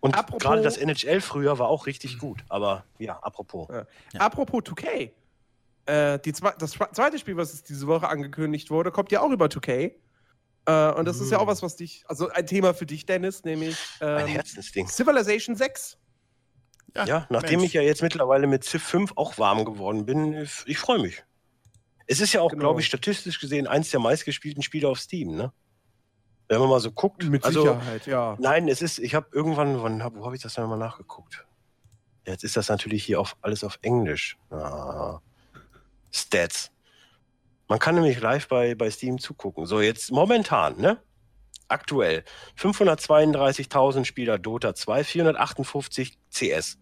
Und 0.00 0.16
gerade 0.40 0.62
das 0.62 0.76
NHL 0.76 1.20
früher 1.20 1.60
war 1.60 1.68
auch 1.68 1.86
richtig 1.86 2.18
gut. 2.18 2.44
Aber 2.48 2.84
ja, 2.98 3.18
apropos. 3.20 3.68
Ja. 4.12 4.20
Apropos 4.20 4.62
2K. 4.64 5.10
Äh, 5.86 6.18
die 6.18 6.32
das 6.32 6.74
zwe- 6.76 6.92
zweite 6.92 7.18
Spiel, 7.20 7.36
was 7.36 7.62
diese 7.62 7.86
Woche 7.86 8.08
angekündigt 8.08 8.70
wurde, 8.70 8.90
kommt 8.90 9.12
ja 9.12 9.20
auch 9.20 9.30
über 9.30 9.46
2K. 9.46 9.92
Äh, 10.66 10.92
und 10.92 11.04
das 11.06 11.20
ist 11.20 11.30
ja 11.30 11.38
auch 11.38 11.46
was, 11.46 11.62
was 11.62 11.76
dich, 11.76 12.04
also 12.08 12.28
ein 12.30 12.46
Thema 12.46 12.74
für 12.74 12.84
dich, 12.84 13.06
Dennis, 13.06 13.44
nämlich 13.44 13.78
Ein 14.00 14.20
ähm, 14.22 14.26
Herzensding. 14.26 14.88
Civilization 14.88 15.54
6. 15.54 15.96
Ja, 17.06 17.26
nachdem 17.30 17.60
Mensch. 17.60 17.66
ich 17.68 17.72
ja 17.74 17.82
jetzt 17.82 18.02
mittlerweile 18.02 18.46
mit 18.46 18.64
Civ 18.64 18.82
5 18.82 19.12
auch 19.14 19.38
warm 19.38 19.64
geworden 19.64 20.04
bin, 20.04 20.48
ich 20.66 20.78
freue 20.78 20.98
mich. 20.98 21.22
Es 22.08 22.20
ist 22.20 22.32
ja 22.32 22.40
auch, 22.40 22.50
Genau. 22.50 22.62
glaube 22.62 22.80
ich, 22.80 22.86
statistisch 22.86 23.38
gesehen 23.38 23.66
eins 23.66 23.90
der 23.90 24.00
meistgespielten 24.00 24.62
Spiele 24.62 24.88
auf 24.88 24.98
Steam, 24.98 25.36
ne? 25.36 25.52
Wenn 26.48 26.58
man 26.58 26.70
mal 26.70 26.80
so 26.80 26.90
guckt. 26.90 27.22
Mit 27.28 27.44
also, 27.44 27.60
Sicherheit, 27.60 28.06
ja. 28.06 28.34
Nein, 28.40 28.68
es 28.68 28.80
ist, 28.80 28.98
ich 28.98 29.14
habe 29.14 29.28
irgendwann, 29.32 29.82
wann, 29.82 30.02
wo 30.14 30.24
habe 30.24 30.34
ich 30.34 30.40
das 30.42 30.54
denn 30.54 30.66
mal 30.66 30.78
nachgeguckt? 30.78 31.46
Jetzt 32.26 32.42
ist 32.44 32.56
das 32.56 32.68
natürlich 32.68 33.04
hier 33.04 33.20
auf, 33.20 33.36
alles 33.42 33.62
auf 33.62 33.78
Englisch. 33.82 34.38
Ah. 34.50 35.20
Stats. 36.10 36.70
Man 37.68 37.78
kann 37.78 37.94
nämlich 37.94 38.18
live 38.20 38.48
bei, 38.48 38.74
bei 38.74 38.90
Steam 38.90 39.18
zugucken. 39.18 39.66
So, 39.66 39.82
jetzt 39.82 40.10
momentan, 40.10 40.80
ne? 40.80 41.02
Aktuell 41.68 42.24
532.000 42.58 44.06
Spieler 44.06 44.38
Dota 44.38 44.74
2, 44.74 45.04
458 45.04 46.18
CS. 46.30 46.78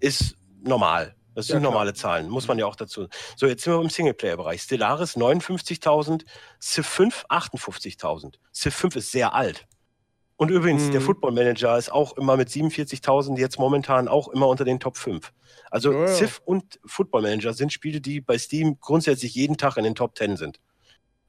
Ist 0.00 0.36
normal. 0.62 1.14
Das 1.34 1.46
sind 1.46 1.56
Ja, 1.56 1.60
normale 1.60 1.94
Zahlen, 1.94 2.28
muss 2.28 2.46
man 2.48 2.58
ja 2.58 2.66
auch 2.66 2.76
dazu. 2.76 3.08
So, 3.36 3.46
jetzt 3.46 3.64
sind 3.64 3.72
wir 3.72 3.80
im 3.80 3.88
Singleplayer-Bereich. 3.88 4.62
Stellaris 4.62 5.16
59.000, 5.16 6.24
Civ 6.60 6.86
5 6.86 7.24
58.000. 7.30 8.34
Civ 8.54 8.74
5 8.74 8.96
ist 8.96 9.12
sehr 9.12 9.34
alt. 9.34 9.66
Und 10.36 10.50
übrigens, 10.50 10.84
Mhm. 10.84 10.90
der 10.92 11.00
Football 11.00 11.32
Manager 11.32 11.78
ist 11.78 11.90
auch 11.92 12.16
immer 12.16 12.36
mit 12.36 12.48
47.000 12.50 13.38
jetzt 13.38 13.58
momentan 13.58 14.08
auch 14.08 14.28
immer 14.28 14.48
unter 14.48 14.64
den 14.64 14.80
Top 14.80 14.96
5. 14.96 15.32
Also 15.70 15.92
Ja, 15.92 16.00
ja. 16.00 16.06
Civ 16.08 16.40
und 16.44 16.80
Football 16.84 17.22
Manager 17.22 17.54
sind 17.54 17.72
Spiele, 17.72 18.00
die 18.00 18.20
bei 18.20 18.36
Steam 18.38 18.78
grundsätzlich 18.80 19.34
jeden 19.34 19.56
Tag 19.56 19.76
in 19.76 19.84
den 19.84 19.94
Top 19.94 20.16
10 20.18 20.36
sind. 20.36 20.58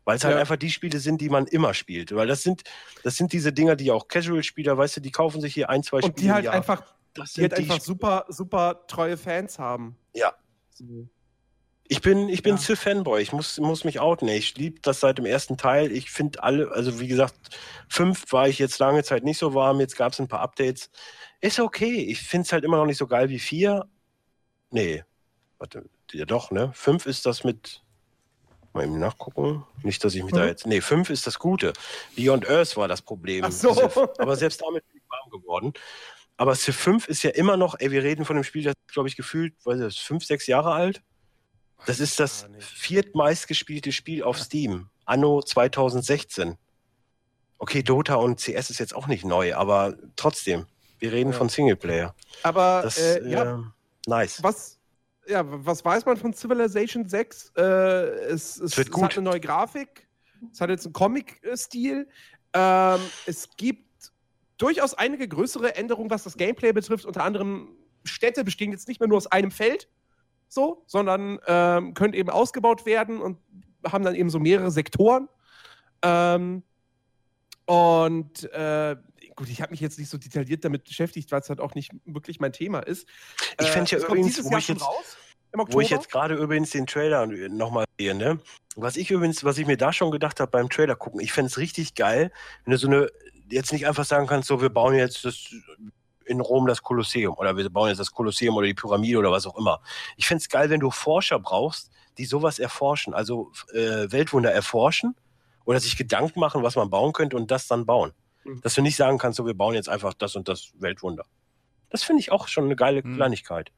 Weil 0.05 0.17
es 0.17 0.23
halt 0.25 0.33
Ja. 0.35 0.41
einfach 0.41 0.57
die 0.57 0.69
Spiele 0.71 0.99
sind, 0.99 1.21
die 1.21 1.29
man 1.29 1.45
immer 1.47 1.73
spielt. 1.73 2.13
Weil 2.13 2.27
das 2.27 2.41
sind, 2.43 2.63
das 3.03 3.15
sind 3.15 3.31
diese 3.31 3.53
Dinger, 3.53 3.75
die 3.77 3.91
auch 3.91 4.07
Casual-Spieler, 4.09 4.77
weißt 4.77 4.97
du, 4.97 5.01
die 5.01 5.11
kaufen 5.11 5.39
sich 5.39 5.53
hier 5.53 5.69
ein, 5.69 5.81
zwei 5.83 5.99
Spiele. 5.99 6.11
Und 6.13 6.19
die 6.19 6.31
halt 6.31 6.47
einfach, 6.47 6.83
das 7.13 7.33
die 7.33 7.41
halt 7.41 7.53
einfach 7.53 7.77
Sp- 7.79 7.85
super, 7.85 8.25
super 8.29 8.85
treue 8.87 9.17
Fans 9.17 9.59
haben. 9.59 9.97
Ja. 10.13 10.33
So. 10.71 11.07
Ich 11.89 12.01
bin, 12.01 12.29
ich 12.29 12.41
bin 12.41 12.55
Ja. 12.55 12.61
Civ-Fanboy. 12.61 13.21
Ich 13.21 13.33
muss, 13.33 13.59
muss 13.59 13.83
mich 13.83 13.99
outen. 13.99 14.27
Ich 14.29 14.55
liebe 14.57 14.79
das 14.81 15.01
seit 15.01 15.17
dem 15.17 15.25
ersten 15.25 15.57
Teil. 15.57 15.91
Ich 15.91 16.09
finde 16.11 16.41
alle, 16.41 16.71
also 16.71 16.99
wie 16.99 17.07
gesagt, 17.07 17.35
fünf 17.89 18.31
war 18.31 18.47
ich 18.47 18.57
jetzt 18.57 18.79
lange 18.79 19.03
Zeit 19.03 19.23
nicht 19.23 19.37
so 19.37 19.53
warm. 19.53 19.79
Jetzt 19.79 19.97
gab 19.97 20.13
es 20.13 20.19
ein 20.19 20.27
paar 20.29 20.39
Updates. 20.39 20.89
Ist 21.41 21.59
okay. 21.59 21.97
Ich 22.05 22.21
finde 22.21 22.45
es 22.45 22.53
halt 22.53 22.63
immer 22.63 22.77
noch 22.77 22.85
nicht 22.85 22.97
so 22.97 23.05
geil 23.05 23.29
wie 23.29 23.37
vier. 23.39 23.85
Nee. 24.71 25.03
Warte, 25.59 25.87
ja 26.13 26.25
doch, 26.25 26.51
ne? 26.51 26.71
Fünf 26.73 27.05
ist 27.05 27.25
das 27.25 27.43
mit. 27.43 27.81
Mal 28.71 28.85
eben 28.85 28.97
nachgucken. 28.97 29.63
Nicht, 29.83 30.03
dass 30.03 30.15
ich 30.15 30.23
mich 30.23 30.33
da 30.33 30.41
Mhm. 30.41 30.47
jetzt. 30.47 30.65
Nee, 30.65 30.81
fünf 30.81 31.11
ist 31.11 31.27
das 31.27 31.37
Gute. 31.37 31.73
Beyond 32.15 32.49
Earth 32.49 32.75
war 32.75 32.87
das 32.87 33.03
Problem. 33.03 33.43
Ach 33.45 33.51
so. 33.51 33.69
Aber 34.17 34.35
selbst 34.35 34.63
damit 34.65 34.87
bin 34.87 34.97
ich 34.97 35.09
warm 35.11 35.29
geworden. 35.29 35.73
Aber 36.37 36.55
Civ 36.55 36.75
5 36.75 37.07
ist 37.07 37.23
ja 37.23 37.29
immer 37.31 37.57
noch, 37.57 37.75
ey, 37.79 37.91
wir 37.91 38.03
reden 38.03 38.25
von 38.25 38.35
einem 38.35 38.43
Spiel, 38.43 38.63
das 38.63 38.73
glaube 38.87 39.07
ich 39.07 39.15
gefühlt, 39.15 39.53
weiß 39.65 39.79
ich, 39.81 39.99
fünf, 40.01 40.25
sechs 40.25 40.47
Jahre 40.47 40.71
alt. 40.73 41.01
Das 41.85 41.99
ist 41.99 42.19
das 42.19 42.47
viertmeistgespielte 42.59 43.91
Spiel 43.91 44.23
auf 44.23 44.39
Steam, 44.39 44.89
anno 45.05 45.41
2016. 45.41 46.57
Okay, 47.59 47.83
Dota 47.83 48.15
und 48.15 48.39
CS 48.39 48.69
ist 48.69 48.79
jetzt 48.79 48.95
auch 48.95 49.07
nicht 49.07 49.25
neu, 49.25 49.55
aber 49.55 49.95
trotzdem, 50.15 50.65
wir 50.99 51.11
reden 51.11 51.31
Ja. 51.31 51.37
von 51.37 51.49
Singleplayer. 51.49 52.15
Aber 52.43 52.81
Das, 52.83 52.97
äh, 52.97 53.29
ja, 53.29 53.55
äh, 53.59 53.63
nice. 54.07 54.41
was, 54.43 54.79
ja, 55.27 55.43
was 55.45 55.83
weiß 55.83 56.05
man 56.05 56.17
von 56.17 56.33
Civilization 56.33 57.07
6? 57.07 57.51
Äh, 57.57 57.61
es, 57.61 58.59
es, 58.59 58.77
es 58.77 58.91
gut. 58.91 59.03
hat 59.03 59.13
eine 59.17 59.23
neue 59.29 59.39
Grafik, 59.39 60.07
es 60.51 60.59
hat 60.61 60.69
jetzt 60.69 60.85
einen 60.85 60.93
Comic-Stil. 60.93 62.07
Ähm, 62.55 62.99
es 63.25 63.49
gibt 63.57 63.82
durchaus 64.63 64.93
einige 64.93 65.27
größere 65.27 65.75
Änderungen, 65.75 66.09
was 66.09 66.23
das 66.23 66.37
Gameplay 66.37 66.71
betrifft. 66.71 67.05
Unter 67.05 67.23
anderem, 67.23 67.75
Städte 68.05 68.43
bestehen 68.45 68.71
jetzt 68.71 68.87
nicht 68.87 68.99
mehr 69.01 69.09
nur 69.09 69.17
aus 69.17 69.27
einem 69.27 69.51
Feld, 69.51 69.89
so, 70.47 70.83
sondern 70.87 71.39
ähm, 71.47 71.93
können 71.93 72.13
eben 72.13 72.29
ausgebaut 72.29 72.85
werden 72.85 73.19
und 73.21 73.37
haben 73.85 74.05
dann 74.05 74.15
eben 74.15 74.29
so 74.29 74.39
mehrere 74.39 74.71
Sektoren. 74.71 75.27
Ähm, 76.01 76.63
und 77.65 78.43
äh, 78.53 78.95
gut, 79.35 79.49
ich 79.49 79.61
habe 79.61 79.71
mich 79.71 79.81
jetzt 79.81 79.99
nicht 79.99 80.09
so 80.09 80.17
detailliert 80.17 80.63
damit 80.63 80.85
beschäftigt, 80.85 81.31
weil 81.31 81.41
es 81.41 81.49
halt 81.49 81.59
auch 81.59 81.75
nicht 81.75 81.91
wirklich 82.05 82.39
mein 82.39 82.53
Thema 82.53 82.79
ist. 82.79 83.07
Ich 83.59 83.67
fänd's 83.67 83.91
ja 83.91 83.97
es 83.97 84.05
kommt 84.05 84.19
übrigens, 84.19 84.43
wo 84.43 84.57
ich 84.57 84.67
jetzt- 84.69 84.81
raus, 84.81 85.17
Wo 85.53 85.81
ich 85.81 85.89
jetzt 85.89 86.09
gerade 86.09 86.35
übrigens 86.35 86.71
den 86.71 86.87
Trailer 86.87 87.25
nochmal 87.27 87.85
sehe, 87.99 88.15
ne? 88.15 88.39
Was 88.75 88.95
ich 88.95 89.11
übrigens, 89.11 89.43
was 89.43 89.57
ich 89.57 89.67
mir 89.67 89.77
da 89.77 89.93
schon 89.93 90.11
gedacht 90.11 90.39
habe 90.39 90.51
beim 90.51 90.69
Trailer 90.69 90.95
gucken, 90.95 91.19
ich 91.19 91.31
fände 91.33 91.47
es 91.47 91.57
richtig 91.57 91.95
geil, 91.95 92.31
wenn 92.65 92.71
du 92.71 92.77
so 92.77 92.87
eine, 92.87 93.07
jetzt 93.53 93.71
nicht 93.71 93.87
einfach 93.87 94.05
sagen 94.05 94.27
kannst, 94.27 94.47
so, 94.47 94.61
wir 94.61 94.69
bauen 94.69 94.95
jetzt 94.95 95.25
das 95.25 95.53
in 96.25 96.39
Rom 96.39 96.67
das 96.67 96.81
Kolosseum 96.81 97.35
oder 97.37 97.57
wir 97.57 97.69
bauen 97.69 97.89
jetzt 97.89 97.99
das 97.99 98.11
Kolosseum 98.11 98.55
oder 98.55 98.67
die 98.67 98.73
Pyramide 98.73 99.17
oder 99.19 99.31
was 99.31 99.45
auch 99.45 99.57
immer. 99.57 99.81
Ich 100.15 100.27
fände 100.27 100.41
es 100.41 100.49
geil, 100.49 100.69
wenn 100.69 100.79
du 100.79 100.89
Forscher 100.89 101.39
brauchst, 101.39 101.91
die 102.17 102.25
sowas 102.25 102.59
erforschen, 102.59 103.13
also 103.13 103.51
äh, 103.73 104.11
Weltwunder 104.11 104.51
erforschen 104.51 105.15
oder 105.65 105.79
sich 105.79 105.97
Gedanken 105.97 106.39
machen, 106.39 106.63
was 106.63 106.75
man 106.75 106.89
bauen 106.89 107.11
könnte 107.13 107.35
und 107.35 107.51
das 107.51 107.67
dann 107.67 107.85
bauen. 107.85 108.13
Mhm. 108.45 108.61
Dass 108.61 108.75
du 108.75 108.81
nicht 108.81 108.95
sagen 108.95 109.17
kannst, 109.17 109.37
so, 109.37 109.45
wir 109.45 109.53
bauen 109.53 109.73
jetzt 109.75 109.89
einfach 109.89 110.13
das 110.13 110.35
und 110.35 110.47
das 110.47 110.71
Weltwunder. 110.79 111.25
Das 111.89 112.03
finde 112.03 112.21
ich 112.21 112.31
auch 112.31 112.47
schon 112.47 112.65
eine 112.65 112.75
geile 112.75 113.01
Mhm. 113.03 113.15
Kleinigkeit. 113.15 113.71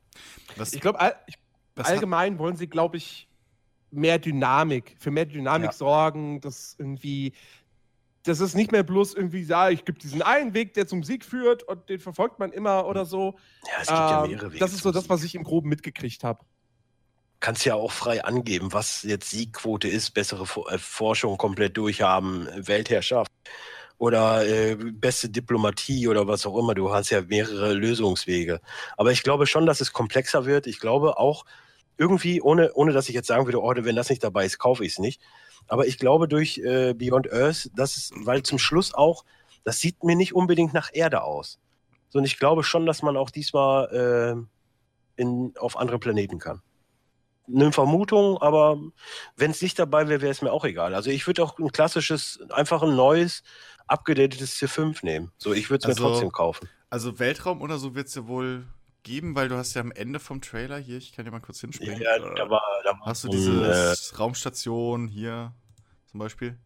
Was, 0.56 0.74
ich 0.74 0.82
glaube, 0.82 1.00
all, 1.00 1.16
allgemein 1.76 2.38
wollen 2.40 2.56
sie, 2.56 2.68
glaube 2.68 2.98
ich, 2.98 3.28
mehr 3.92 4.20
Dynamik, 4.20 4.96
für 5.00 5.12
mehr 5.12 5.26
Dynamik 5.26 5.68
Ja. 5.68 5.72
sorgen, 5.72 6.42
dass 6.42 6.76
irgendwie, 6.78 7.34
das 8.26 8.40
ist 8.42 8.56
nicht 8.56 8.72
mehr 8.72 8.84
bloß 8.84 9.14
irgendwie, 9.14 9.44
ja, 9.44 9.70
ich 9.70 9.86
gibt 9.86 10.04
diesen 10.04 10.22
einen 10.22 10.54
Weg, 10.54 10.74
der 10.74 10.88
zum 10.88 11.04
Sieg 11.04 11.24
führt 11.26 11.64
und 11.64 11.90
den 11.90 12.00
verfolgt 12.00 12.40
man 12.40 12.52
immer 12.52 12.86
oder 12.88 13.06
so. 13.06 13.36
Ja, 13.66 13.82
es 13.82 13.88
gibt 13.88 14.10
ja 14.10 14.24
Ähm, 14.24 14.32
mehrere 14.32 14.52
Wege. 14.52 14.60
das 14.60 14.74
ist 14.74 14.84
so 14.84 14.92
das, 14.92 15.10
was 15.10 15.24
ich 15.24 15.36
im 15.36 15.44
Groben 15.44 15.70
mitgekriegt 15.70 16.24
habe. 16.24 16.44
kannst 17.40 17.66
ja 17.66 17.76
auch 17.76 17.92
frei 17.92 18.24
angeben, 18.24 18.74
was 18.74 19.04
jetzt 19.04 19.30
Siegquote 19.30 19.88
ist, 19.88 20.12
bessere 20.12 20.44
äh, 20.70 20.78
Forschung 20.80 21.38
komplett 21.38 21.78
durchhaben, 21.78 22.48
Weltherrschaft 22.56 23.32
oder 23.98 24.46
äh, 24.48 24.76
beste 24.76 25.30
Diplomatie 25.30 26.08
oder 26.08 26.28
was 26.28 26.46
auch 26.46 26.58
immer. 26.58 26.74
Du 26.76 26.92
hast 26.94 27.12
ja 27.12 27.22
mehrere 27.22 27.74
Lösungswege. 27.74 28.62
Aber 28.98 29.12
ich 29.12 29.24
glaube 29.24 29.48
schon, 29.48 29.66
dass 29.68 29.82
es 29.82 29.94
komplexer 29.94 30.46
wird. 30.46 30.68
Ich 30.68 30.80
glaube 30.80 31.18
auch 31.20 31.46
irgendwie, 31.98 32.42
ohne, 32.42 32.74
ohne 32.74 32.94
dass 32.94 33.08
ich 33.10 33.16
jetzt 33.16 33.28
sagen 33.28 33.46
würde, 33.46 33.62
oh, 33.62 33.74
wenn 33.76 33.96
das 33.96 34.10
nicht 34.10 34.24
dabei 34.24 34.46
ist, 34.46 34.58
kaufe 34.58 34.84
ich 34.84 34.94
es 34.94 35.00
nicht. 35.00 35.22
Aber 35.68 35.88
ich 35.88 35.98
glaube 35.98 36.28
durch 36.28 36.58
äh, 36.60 36.94
Beyond 36.94 37.32
Earth, 37.32 37.70
dass 37.76 37.98
es, 37.98 38.12
weil 38.16 38.44
zum 38.44 38.60
Schluss 38.60 38.94
auch, 38.94 39.26
das 39.64 39.80
sieht 39.80 40.04
mir 40.04 40.16
nicht 40.16 40.34
unbedingt 40.36 40.74
nach 40.74 40.90
Erde 40.94 41.24
aus. 41.24 41.60
So, 42.10 42.20
und 42.20 42.26
ich 42.26 42.38
glaube 42.38 42.64
schon, 42.64 42.86
dass 42.86 43.02
man 43.02 43.18
auch 43.18 43.30
diesmal 43.30 44.46
äh, 45.18 45.22
in, 45.22 45.54
auf 45.58 45.78
andere 45.78 46.00
Planeten 46.00 46.40
kann 46.40 46.62
eine 47.54 47.72
Vermutung, 47.72 48.42
aber 48.42 48.80
wenn 49.36 49.52
es 49.52 49.62
nicht 49.62 49.78
dabei 49.78 50.08
wäre, 50.08 50.22
wäre 50.22 50.32
es 50.32 50.42
mir 50.42 50.52
auch 50.52 50.66
egal. 50.66 50.96
Also 50.96 51.10
ich 51.10 51.28
würde 51.28 51.44
auch 51.44 51.58
ein 51.60 51.72
klassisches, 51.72 52.40
einfach 52.50 52.82
ein 52.82 52.96
neues, 52.96 53.44
abgedatetes 53.88 54.58
C5 54.60 55.06
nehmen. 55.06 55.32
So, 55.38 55.54
ich 55.54 55.70
würde 55.70 55.84
es 55.84 55.90
Also- 55.90 56.04
mir 56.04 56.10
trotzdem 56.10 56.32
kaufen. 56.32 56.70
Also 56.90 57.20
Weltraum 57.20 57.62
oder 57.62 57.78
so 57.78 57.94
wird 57.94 58.08
es 58.08 58.16
ja 58.16 58.28
wohl 58.28 58.66
geben, 59.06 59.36
weil 59.36 59.48
du 59.48 59.56
hast 59.56 59.74
ja 59.76 59.82
am 59.82 59.92
Ende 59.94 60.20
vom 60.20 60.42
Trailer 60.42 60.78
hier, 60.78 60.98
ich 60.98 61.14
kann 61.14 61.24
dir 61.24 61.32
mal 61.32 61.40
kurz 61.40 61.62
hinspringen. 61.62 62.02
Ja, 62.02 62.20
da 62.20 62.50
war, 62.50 62.62
da 62.84 62.92
war 62.92 63.06
Hast 63.06 63.24
du 63.24 63.30
diese 63.30 63.52
äh, 63.64 64.18
Raumstation 64.18 65.08
hier 65.08 65.54
zum 66.08 66.20
Beispiel? 66.20 66.58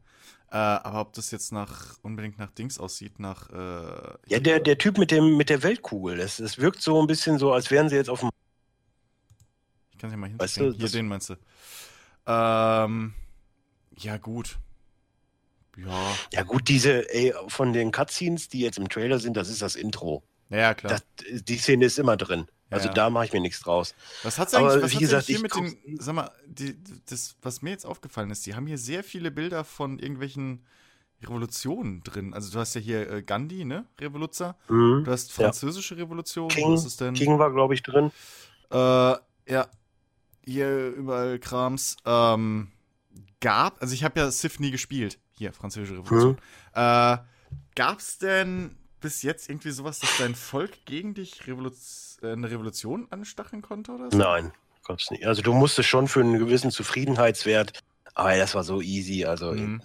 Äh, 0.52 0.56
aber 0.56 1.02
ob 1.02 1.14
das 1.14 1.30
jetzt 1.30 1.52
nach 1.52 2.00
unbedingt 2.02 2.40
nach 2.40 2.50
Dings 2.50 2.80
aussieht, 2.80 3.20
nach 3.20 3.50
äh, 3.52 4.18
ja, 4.28 4.40
der, 4.40 4.60
der 4.60 4.80
Typ 4.80 4.98
mit 4.98 5.12
dem 5.12 5.38
mit 5.38 5.50
der 5.50 5.62
Weltkugel, 5.62 6.18
das, 6.18 6.38
das 6.38 6.58
wirkt 6.58 6.82
so 6.82 7.00
ein 7.00 7.06
bisschen 7.06 7.38
so, 7.38 7.54
als 7.54 7.70
wären 7.70 7.90
sie 7.90 7.98
jetzt 7.98 8.10
auf 8.10 8.22
dem. 8.22 8.32
ich 9.92 10.00
kann 10.00 10.10
dir 10.10 10.18
mal 10.18 10.32
Weißt 10.40 10.56
hinspringen. 10.56 10.74
du, 10.74 10.80
hier 10.80 10.90
den 10.90 11.08
meinst 11.08 11.30
du? 11.30 11.36
Ähm, 12.26 13.14
ja 13.98 14.18
gut. 14.18 14.58
Ja, 15.78 16.18
Ja 16.34 16.44
gut, 16.44 16.68
diese, 16.68 17.14
ey, 17.14 17.34
von 17.48 17.74
den 17.74 17.92
Cutscenes, 17.92 18.50
die 18.50 18.62
jetzt 18.62 18.78
im 18.78 18.90
Trailer 18.90 19.20
sind, 19.20 19.38
das 19.38 19.50
ist 19.50 19.62
das 19.62 19.76
Intro. 19.76 20.24
Ja, 20.50 20.74
klar. 20.74 20.94
Das, 20.94 21.44
die 21.44 21.58
Szene 21.58 21.86
ist 21.86 22.00
immer 22.00 22.18
drin. 22.18 22.48
Also 22.72 22.88
Ja. 22.88 22.94
da 22.94 23.10
mache 23.10 23.26
ich 23.26 23.34
mir 23.34 23.42
nichts 23.42 23.62
draus. 23.62 23.96
Was 24.24 24.40
Aber 24.40 24.58
eigentlich, 24.58 24.84
was 24.84 24.92
wie 24.92 24.98
gesagt, 25.00 25.26
hier 25.26 25.40
mit 25.40 25.56
den, 25.56 25.76
sag 26.00 26.14
mal, 26.16 26.32
die, 26.46 26.76
das, 27.08 27.36
was 27.42 27.62
mir 27.62 27.72
jetzt 27.72 27.86
aufgefallen 27.86 28.30
ist, 28.30 28.46
die 28.46 28.56
haben 28.56 28.68
hier 28.68 28.78
sehr 28.78 29.04
viele 29.04 29.32
Bilder 29.32 29.64
von 29.64 29.98
irgendwelchen 29.98 30.66
Revolutionen 31.22 32.04
drin. 32.04 32.34
Also 32.34 32.52
du 32.52 32.60
hast 32.60 32.76
ja 32.76 32.82
hier 32.82 33.10
äh, 33.10 33.22
Gandhi, 33.24 33.66
ne, 33.66 33.86
Revoluzer. 34.00 34.56
Mhm. 34.70 35.04
Du 35.04 35.12
hast 35.12 35.30
Ja. 35.38 35.46
französische 35.46 35.98
Revolution. 35.98 36.48
King, 36.50 36.74
Was 36.74 36.86
ist 36.86 37.02
denn? 37.02 37.14
King 37.16 37.40
war, 37.40 37.52
glaube 37.52 37.74
ich, 37.74 37.84
drin. 37.84 38.12
Äh, 38.72 38.76
ja, 38.76 39.68
hier 40.46 40.90
überall 40.90 41.40
Krams. 41.40 41.98
Ähm, 42.06 42.72
gab, 43.42 43.82
also 43.82 43.94
ich 43.94 44.04
habe 44.04 44.20
ja 44.20 44.32
Civ 44.32 44.60
nie 44.60 44.72
gespielt. 44.72 45.20
Hier, 45.38 45.54
französische 45.54 45.98
Revolution. 46.00 46.38
Äh, 46.74 47.18
gab's 47.76 48.18
denn 48.20 48.78
bis 49.00 49.22
jetzt 49.24 49.50
irgendwie 49.50 49.72
sowas, 49.72 50.00
dass 50.00 50.18
dein 50.18 50.36
Volk 50.36 50.86
gegen 50.86 51.14
dich 51.14 51.48
Revolu 51.48 51.72
äh, 52.22 52.32
eine 52.32 52.50
Revolution 52.50 53.08
anstacheln 53.10 53.62
konnte 53.62 53.92
oder 53.94 54.12
so? 54.12 54.18
Nein, 54.18 54.52
gab's 54.86 55.10
nicht. 55.12 55.26
Also 55.26 55.42
du 55.42 55.54
musstest 55.54 55.90
schon 55.90 56.08
für 56.08 56.20
einen 56.22 56.38
gewissen 56.40 56.72
Zufriedenheitswert, 56.72 57.80
aber 58.14 58.36
das 58.38 58.56
war 58.56 58.64
so 58.64 58.82
easy. 58.82 59.26
Also 59.26 59.52
Mhm. 59.54 59.82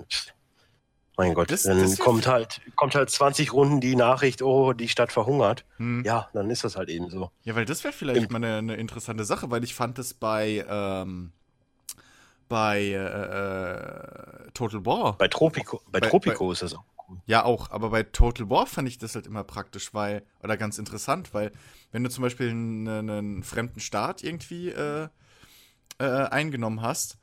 mein 1.17 1.34
Gott, 1.34 1.51
Das- 1.51 1.62
dann 1.62 1.78
das 1.81 1.99
kommt 1.99 2.26
halt 2.26 2.60
kommt 2.76 2.94
halt 2.97 3.09
20 3.10 3.52
Runden 3.52 3.81
die 3.81 3.94
Nachricht, 3.97 4.43
oh, 4.43 4.73
die 4.73 4.89
Stadt 4.89 5.12
verhungert. 5.12 5.65
Hm. 5.76 6.02
Ja, 6.05 6.28
dann 6.33 6.51
ist 6.51 6.65
das 6.65 6.76
halt 6.76 6.89
eben 6.89 7.09
so. 7.10 7.31
Ja, 7.44 7.55
weil 7.55 7.65
das 7.67 7.84
wäre 7.84 7.93
vielleicht 7.93 8.26
Im- 8.26 8.33
mal 8.33 8.39
eine, 8.39 8.57
eine 8.59 8.76
interessante 8.76 9.25
Sache, 9.25 9.51
weil 9.51 9.62
ich 9.62 9.75
fand 9.75 9.99
es 10.01 10.12
bei, 10.15 10.65
ähm, 10.68 11.33
bei 12.49 12.81
äh, 12.83 12.94
äh, 14.47 14.51
Total 14.52 14.84
War. 14.84 15.17
Bei 15.17 15.28
Tropico, 15.28 15.81
bei, 15.91 16.01
Bei- 16.01 16.09
Tropico 16.09 16.51
ist 16.52 16.62
das 16.62 16.75
auch 16.75 16.84
cool. 17.08 17.20
Ja, 17.26 17.44
auch, 17.44 17.70
aber 17.70 17.91
bei 17.91 18.02
Total 18.02 18.50
War 18.50 18.66
fand 18.66 18.89
ich 18.89 18.99
das 18.99 19.15
halt 19.15 19.26
immer 19.26 19.44
praktisch, 19.44 19.94
weil, 19.94 20.23
oder 20.42 20.57
ganz 20.57 20.78
interessant, 20.78 21.33
weil, 21.34 21.52
wenn 21.92 22.05
du 22.05 22.10
zum 22.10 22.23
Beispiel 22.23 22.50
einen, 22.50 22.89
einen 22.89 23.42
fremden 23.42 23.81
Staat 23.81 24.23
irgendwie 24.23 24.68
äh, 24.70 25.08
äh, 25.99 26.05
eingenommen 26.05 26.83
hast, 26.83 27.18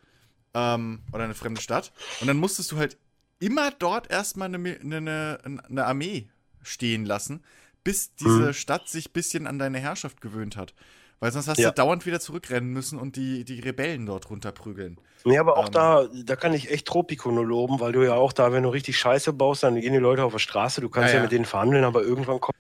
ähm, 0.54 1.04
oder 1.12 1.26
eine 1.26 1.36
fremde 1.36 1.62
Stadt, 1.62 1.94
und 2.20 2.28
dann 2.28 2.38
musstest 2.38 2.72
du 2.72 2.78
halt 2.78 2.98
immer 3.40 3.72
dort 3.72 4.10
erstmal 4.12 4.54
eine, 4.54 4.58
eine, 4.58 5.40
eine, 5.44 5.64
eine 5.66 5.86
Armee 5.86 6.30
stehen 6.62 7.06
lassen, 7.06 7.44
bis 7.84 8.16
diese 8.16 8.50
Mhm. 8.50 8.54
Stadt 8.54 8.90
sich 8.90 9.10
ein 9.10 9.14
bisschen 9.14 9.48
an 9.48 9.60
deine 9.60 9.80
Herrschaft 9.80 10.22
gewöhnt 10.22 10.58
hat. 10.58 10.74
Weil 11.22 11.32
sonst 11.32 11.48
hast 11.48 11.60
Ja. 11.60 11.70
du 11.70 11.76
dauernd 11.76 12.06
wieder 12.08 12.20
zurückrennen 12.20 12.72
müssen 12.72 12.98
und 13.00 13.16
die, 13.16 13.46
die 13.46 13.60
Rebellen 13.60 14.08
dort 14.08 14.30
runterprügeln. 14.32 15.00
Nee, 15.24 15.38
aber 15.38 15.56
auch 15.58 15.68
Ähm. 15.68 15.72
da, 15.72 16.08
da 16.26 16.36
kann 16.36 16.54
ich 16.56 16.72
echt 16.72 16.88
Tropico 16.88 17.32
nur 17.32 17.46
loben, 17.46 17.80
weil 17.80 17.92
du 17.92 18.04
ja 18.04 18.16
auch 18.16 18.34
da, 18.34 18.52
wenn 18.52 18.64
du 18.64 18.70
richtig 18.70 18.98
Scheiße 18.98 19.32
baust, 19.32 19.62
dann 19.62 19.80
gehen 19.80 19.94
die 19.94 20.00
Leute 20.00 20.24
auf 20.24 20.32
der 20.34 20.40
Straße, 20.40 20.82
du 20.82 20.90
kannst 20.90 21.12
Ja, 21.14 21.18
ja, 21.20 21.22
mit 21.24 21.32
denen 21.32 21.46
verhandeln, 21.46 21.84
aber 21.86 22.02
irgendwann 22.02 22.40
kommt 22.40 22.58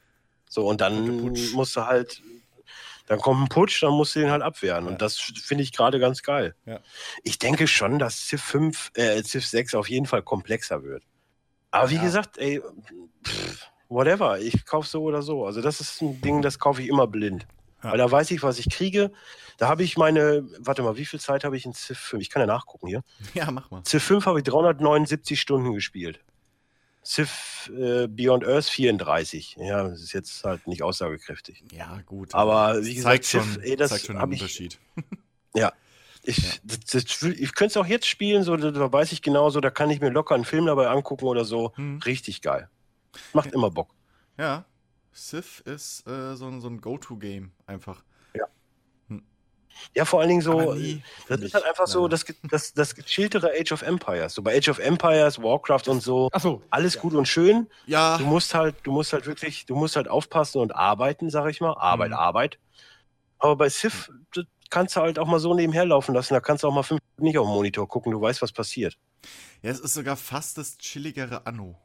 so 0.47 0.67
und 0.67 0.79
dann 0.79 1.31
musst 1.53 1.75
du 1.75 1.87
halt, 1.87 2.21
dann 3.07 3.19
kommt 3.19 3.41
ein 3.41 3.49
Putsch, 3.49 3.81
dann 3.81 3.93
musst 3.93 4.15
du 4.15 4.19
den 4.19 4.29
halt 4.29 4.43
abwehren 4.43 4.85
Ja. 4.85 4.91
und 4.91 5.01
das 5.01 5.17
finde 5.17 5.63
ich 5.63 5.71
gerade 5.73 5.99
ganz 5.99 6.21
geil. 6.21 6.53
Ja. 6.65 6.79
Ich 7.23 7.39
denke 7.39 7.65
schon, 7.67 7.97
dass 7.97 8.27
Civ 8.27 8.43
5, 8.43 8.91
äh, 8.93 9.23
Civ 9.23 9.43
6 9.47 9.73
auf 9.73 9.89
jeden 9.89 10.05
Fall 10.05 10.21
komplexer 10.21 10.83
wird. 10.83 11.03
Aber 11.71 11.89
wie 11.89 11.95
Ja. 11.95 12.03
gesagt, 12.03 12.37
ey, 12.37 12.61
pff, 13.25 13.65
whatever, 13.89 14.39
ich 14.39 14.65
kaufe 14.67 14.87
so 14.87 15.01
oder 15.01 15.23
so. 15.23 15.47
Also 15.47 15.61
das 15.61 15.81
ist 15.81 15.99
ein 16.03 16.21
Ding, 16.21 16.43
das 16.43 16.59
kaufe 16.59 16.83
ich 16.83 16.89
immer 16.89 17.07
blind. 17.07 17.47
Ja. 17.83 17.91
Weil 17.91 17.97
da 17.97 18.11
weiß 18.11 18.31
ich, 18.31 18.43
was 18.43 18.59
ich 18.59 18.69
kriege. 18.69 19.11
Da 19.57 19.67
habe 19.67 19.83
ich 19.83 19.97
meine, 19.97 20.47
warte 20.59 20.81
mal, 20.83 20.97
wie 20.97 21.05
viel 21.05 21.19
Zeit 21.19 21.43
habe 21.43 21.57
ich 21.57 21.65
in 21.65 21.73
Civ 21.73 21.97
5? 21.97 22.21
Ich 22.21 22.29
kann 22.29 22.41
ja 22.41 22.45
nachgucken 22.47 22.87
hier. 22.87 23.03
Ja, 23.33 23.49
mach 23.51 23.71
mal. 23.71 23.83
Civ 23.85 24.03
5 24.03 24.25
habe 24.25 24.39
ich 24.39 24.43
379 24.45 25.39
Stunden 25.39 25.73
gespielt. 25.73 26.19
Civ 27.03 27.71
äh, 27.75 28.07
Beyond 28.07 28.45
Earth 28.45 28.65
34. 28.69 29.55
Ja, 29.59 29.83
das 29.89 30.01
ist 30.03 30.13
jetzt 30.13 30.43
halt 30.43 30.67
nicht 30.67 30.83
aussagekräftig. 30.83 31.63
Ja, 31.71 31.99
gut. 32.05 32.35
Aber 32.35 32.83
wie 32.83 32.93
gesagt, 32.93 33.23
zeigt 33.23 33.25
schon, 33.25 33.53
Civ, 33.53 33.63
ey, 33.63 33.75
das 33.75 33.89
zeigt 33.89 34.05
schon 34.05 34.17
einen 34.17 34.31
ich- 34.31 34.41
Unterschied. 34.41 34.77
Ich, 36.23 36.61
das, 36.63 36.79
das, 37.03 37.23
will- 37.23 37.35
ich 37.41 37.55
könnte 37.55 37.71
es 37.71 37.77
auch 37.77 37.87
jetzt 37.87 38.05
spielen, 38.05 38.43
so, 38.43 38.55
da, 38.55 38.69
da 38.69 38.93
weiß 38.93 39.11
ich 39.11 39.23
genauso, 39.23 39.59
da 39.59 39.71
kann 39.71 39.89
ich 39.89 40.01
mir 40.01 40.09
locker 40.11 40.35
einen 40.35 40.45
Film 40.45 40.67
dabei 40.67 40.87
angucken 40.87 41.25
oder 41.25 41.45
so. 41.45 41.73
Hm. 41.77 41.99
Richtig 42.05 42.43
geil. 42.43 42.69
Macht 43.33 43.47
Ja. 43.47 43.53
immer 43.55 43.71
Bock. 43.71 43.89
Ja, 44.37 44.65
Civ 45.13 45.61
ist 45.65 46.07
äh, 46.07 46.35
so, 46.35 46.47
ein- 46.47 46.61
so 46.61 46.67
ein 46.67 46.79
Go-To-Game 46.81 47.51
einfach. 47.67 48.03
Ja, 49.95 50.03
vor 50.05 50.19
allen 50.19 50.29
Dingen 50.29 50.41
so, 50.41 50.73
nie 50.73 51.01
für 51.25 51.37
das 51.37 51.45
ist 51.45 51.53
halt 51.53 51.63
einfach 51.65 51.87
so 51.87 51.99
leider. 52.01 52.09
das, 52.09 52.25
ge- 52.25 52.35
das, 52.43 52.73
das 52.73 52.93
gechilltere 52.93 53.51
Age 53.57 53.71
of 53.71 53.81
Empires. 53.81 54.33
So 54.33 54.41
bei 54.43 54.55
Age 54.55 54.69
of 54.69 54.79
Empires, 54.79 55.41
Warcraft 55.41 55.87
und 55.87 56.03
so, 56.03 56.29
Achso. 56.33 56.61
alles 56.69 56.99
gut 56.99 57.13
und 57.13 57.25
schön. 57.27 57.67
Ja, 57.87 58.17
Du 58.17 58.25
musst 58.25 58.53
halt, 58.53 58.75
du 58.83 58.91
musst 58.91 59.11
halt 59.13 59.25
wirklich, 59.25 59.65
du 59.65 59.75
musst 59.75 59.95
halt 59.95 60.07
aufpassen 60.09 60.59
und 60.61 60.75
arbeiten, 60.75 61.29
sag 61.29 61.49
ich 61.49 61.61
mal. 61.61 61.73
Arbeit, 61.77 62.09
Mhm. 62.09 62.15
Arbeit. 62.17 62.59
Aber 63.39 63.55
bei 63.55 63.69
Civ 63.69 64.11
das 64.35 64.45
kannst 64.69 64.95
du 64.97 65.01
halt 65.01 65.17
auch 65.17 65.25
mal 65.27 65.39
so 65.39 65.53
nebenher 65.55 65.85
laufen 65.85 66.13
lassen. 66.13 66.33
Da 66.33 66.41
kannst 66.41 66.63
du 66.63 66.67
auch 66.67 66.73
mal 66.73 66.83
fünf 66.83 67.01
Minuten 67.15 67.23
nicht 67.23 67.37
auf 67.39 67.47
den 67.47 67.53
Monitor 67.53 67.87
gucken. 67.87 68.11
Du 68.11 68.21
weißt, 68.21 68.41
was 68.41 68.51
passiert. 68.51 68.97
ja, 69.63 69.71
es 69.71 69.79
ist 69.79 69.93
sogar 69.93 70.15
fast 70.17 70.57
das 70.57 70.77
chilligere 70.77 71.45
Anno. 71.47 71.79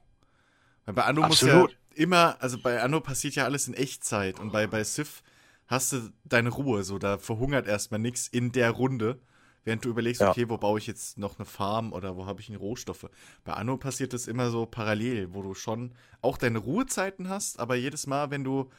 Weil 0.84 0.94
bei 0.94 1.05
Anno 1.05 1.22
muss 1.26 1.40
ja 1.40 1.48
Absolut. 1.48 1.76
Immer, 1.97 2.36
also 2.41 2.58
bei 2.58 2.81
Anno 2.83 3.00
passiert 3.00 3.34
ja 3.34 3.44
alles 3.44 3.68
in 3.68 3.75
Echtzeit 3.75 4.39
und 4.39 4.52
bei, 4.52 4.66
bei 4.66 4.84
Civ 4.84 5.23
hast 5.66 5.92
du 5.92 6.10
deine 6.25 6.50
Ruhe, 6.50 6.84
so 6.84 6.99
da 6.99 7.18
verhungert 7.18 7.66
erstmal 7.66 8.00
nichts 8.00 8.28
in 8.28 8.52
der 8.52 8.70
Runde, 8.70 9.18
während 9.65 9.84
du 9.84 9.89
überlegst, 9.89 10.20
Ja. 10.20 10.31
okay, 10.31 10.49
wo 10.49 10.58
baue 10.58 10.78
ich 10.78 10.86
jetzt 10.86 11.18
noch 11.18 11.39
eine 11.39 11.44
Farm 11.47 11.92
oder 11.92 12.16
wo 12.16 12.26
habe 12.26 12.41
ich 12.41 12.57
Rohstoffe. 12.58 13.08
Bei 13.44 13.55
Anno 13.55 13.76
passiert 13.76 14.12
das 14.12 14.28
immer 14.28 14.50
so 14.50 14.65
parallel, 14.66 15.34
wo 15.34 15.42
du 15.42 15.55
schon 15.55 15.92
auch 16.23 16.39
deine 16.39 16.58
Ruhezeiten 16.58 17.28
hast, 17.28 17.58
aber 17.58 17.75
jedes 17.75 18.07
Mal, 18.07 18.31
wenn 18.31 18.44
du, 18.44 18.70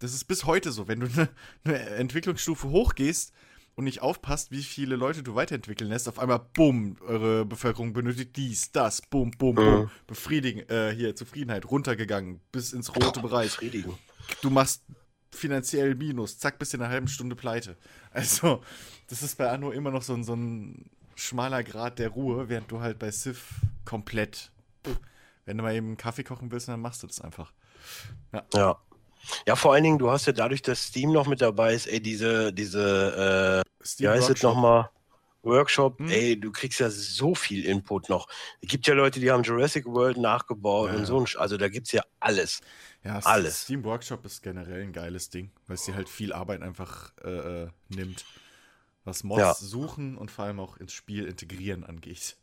das 0.00 0.14
ist 0.14 0.24
bis 0.24 0.44
heute 0.44 0.72
so, 0.72 0.88
wenn 0.88 1.00
du 1.00 1.06
eine, 1.16 1.28
eine 1.64 1.78
Entwicklungsstufe 1.78 2.68
hochgehst 2.70 3.32
und 3.74 3.84
nicht 3.84 4.02
aufpasst, 4.02 4.50
wie 4.50 4.62
viele 4.62 4.96
Leute 4.96 5.22
du 5.22 5.34
weiterentwickeln 5.34 5.88
lässt, 5.88 6.08
auf 6.08 6.18
einmal, 6.18 6.40
bumm, 6.52 6.96
eure 7.00 7.44
Bevölkerung 7.46 7.92
benötigt 7.92 8.36
dies, 8.36 8.72
das, 8.72 9.00
bumm, 9.02 9.30
bumm, 9.32 9.54
bumm, 9.54 9.90
befriedigen, 10.06 10.68
äh, 10.68 10.94
hier, 10.94 11.16
Zufriedenheit, 11.16 11.70
runtergegangen, 11.70 12.40
bis 12.52 12.72
ins 12.72 12.94
rote 12.94 13.20
Bereich 13.20 13.52
Befriedigen. 13.52 13.94
du 14.42 14.50
machst 14.50 14.84
finanziell 15.30 15.94
Minus, 15.94 16.38
zack, 16.38 16.58
bist 16.58 16.74
in 16.74 16.82
einer 16.82 16.90
halben 16.90 17.08
Stunde 17.08 17.34
pleite. 17.34 17.76
Also, 18.10 18.62
das 19.08 19.22
ist 19.22 19.38
bei 19.38 19.50
Anno 19.50 19.70
immer 19.70 19.90
noch 19.90 20.02
so 20.02 20.12
ein, 20.12 20.24
so 20.24 20.34
ein 20.34 20.90
schmaler 21.14 21.64
Grad 21.64 21.98
der 21.98 22.10
Ruhe, 22.10 22.50
während 22.50 22.70
du 22.70 22.80
halt 22.80 22.98
bei 22.98 23.10
Civ 23.10 23.60
komplett, 23.86 24.52
pff, 24.86 25.00
wenn 25.46 25.56
du 25.56 25.62
mal 25.62 25.74
eben 25.74 25.86
einen 25.88 25.96
Kaffee 25.96 26.24
kochen 26.24 26.52
willst, 26.52 26.68
dann 26.68 26.80
machst 26.80 27.02
du 27.02 27.06
das 27.06 27.20
einfach. 27.22 27.52
Ja. 28.32 28.44
Ja, 28.54 28.78
vor 29.54 29.72
allen 29.74 29.84
Dingen, 29.84 29.98
du 29.98 30.10
hast 30.10 30.26
ja 30.26 30.32
dadurch, 30.32 30.62
dass 30.62 30.86
Steam 30.88 31.12
noch 31.12 31.26
mit 31.26 31.40
dabei 31.40 31.74
ist, 31.74 31.86
ey, 31.86 32.00
diese, 32.00 32.52
diese, 32.52 33.62
äh, 33.64 33.84
Steam 33.84 34.08
wie 34.08 34.12
heißt 34.12 34.22
es 34.28 34.28
Workshop. 34.28 34.52
nochmal? 34.54 34.90
Workshop, 35.42 35.98
Hm. 35.98 36.08
ey, 36.08 36.38
du 36.40 36.52
kriegst 36.52 36.78
ja 36.78 36.88
so 36.88 37.34
viel 37.34 37.64
Input 37.64 38.08
noch. 38.08 38.28
Es 38.60 38.68
gibt 38.68 38.86
ja 38.86 38.94
Leute, 38.94 39.18
die 39.18 39.30
haben 39.30 39.42
Jurassic 39.42 39.86
World 39.86 40.16
nachgebaut 40.18 40.90
Ja, 40.92 40.96
und 40.98 41.04
so. 41.06 41.26
Also 41.40 41.56
da 41.56 41.68
gibt's 41.68 41.90
ja 41.92 42.02
alles. 42.20 42.60
Ja, 43.02 43.18
alles. 43.18 43.62
Steam 43.62 43.82
Workshop 43.84 44.24
ist 44.24 44.42
generell 44.42 44.82
ein 44.82 44.92
geiles 44.92 45.30
Ding, 45.30 45.50
weil 45.66 45.74
es 45.74 45.84
dir 45.84 45.96
halt 45.96 46.08
viel 46.08 46.32
Arbeit 46.32 46.62
einfach 46.62 47.12
äh, 47.24 47.64
äh, 47.64 47.68
nimmt. 47.88 48.24
Was 49.04 49.24
Mods 49.24 49.40
Ja. 49.40 49.54
suchen 49.54 50.16
und 50.16 50.30
vor 50.30 50.44
allem 50.44 50.60
auch 50.60 50.76
ins 50.76 50.92
Spiel 50.92 51.26
integrieren 51.26 51.82
angeht. 51.84 52.36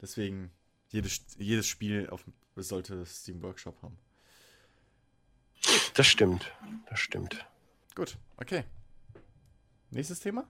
Deswegen, 0.00 0.52
jedes, 0.90 1.22
jedes 1.38 1.66
Spiel 1.66 2.08
auf, 2.10 2.24
sollte 2.56 3.04
Steam 3.06 3.42
Workshop 3.42 3.82
haben. 3.82 3.98
Das 5.94 6.06
stimmt. 6.06 6.52
Das 6.88 7.00
stimmt. 7.00 7.44
Gut, 7.94 8.16
okay. 8.36 8.64
Nächstes 9.90 10.20
Thema? 10.20 10.46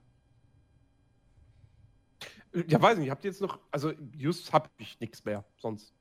Ja, 2.67 2.81
weiß 2.81 2.99
nicht, 2.99 3.11
habt 3.11 3.25
ihr 3.25 3.31
jetzt 3.31 3.41
noch, 3.41 3.59
also 3.71 3.93
just 4.17 4.53
hab 4.53 4.71
ich 4.79 4.99
nichts 5.01 5.25
mehr, 5.25 5.45
sonst. 5.59 5.93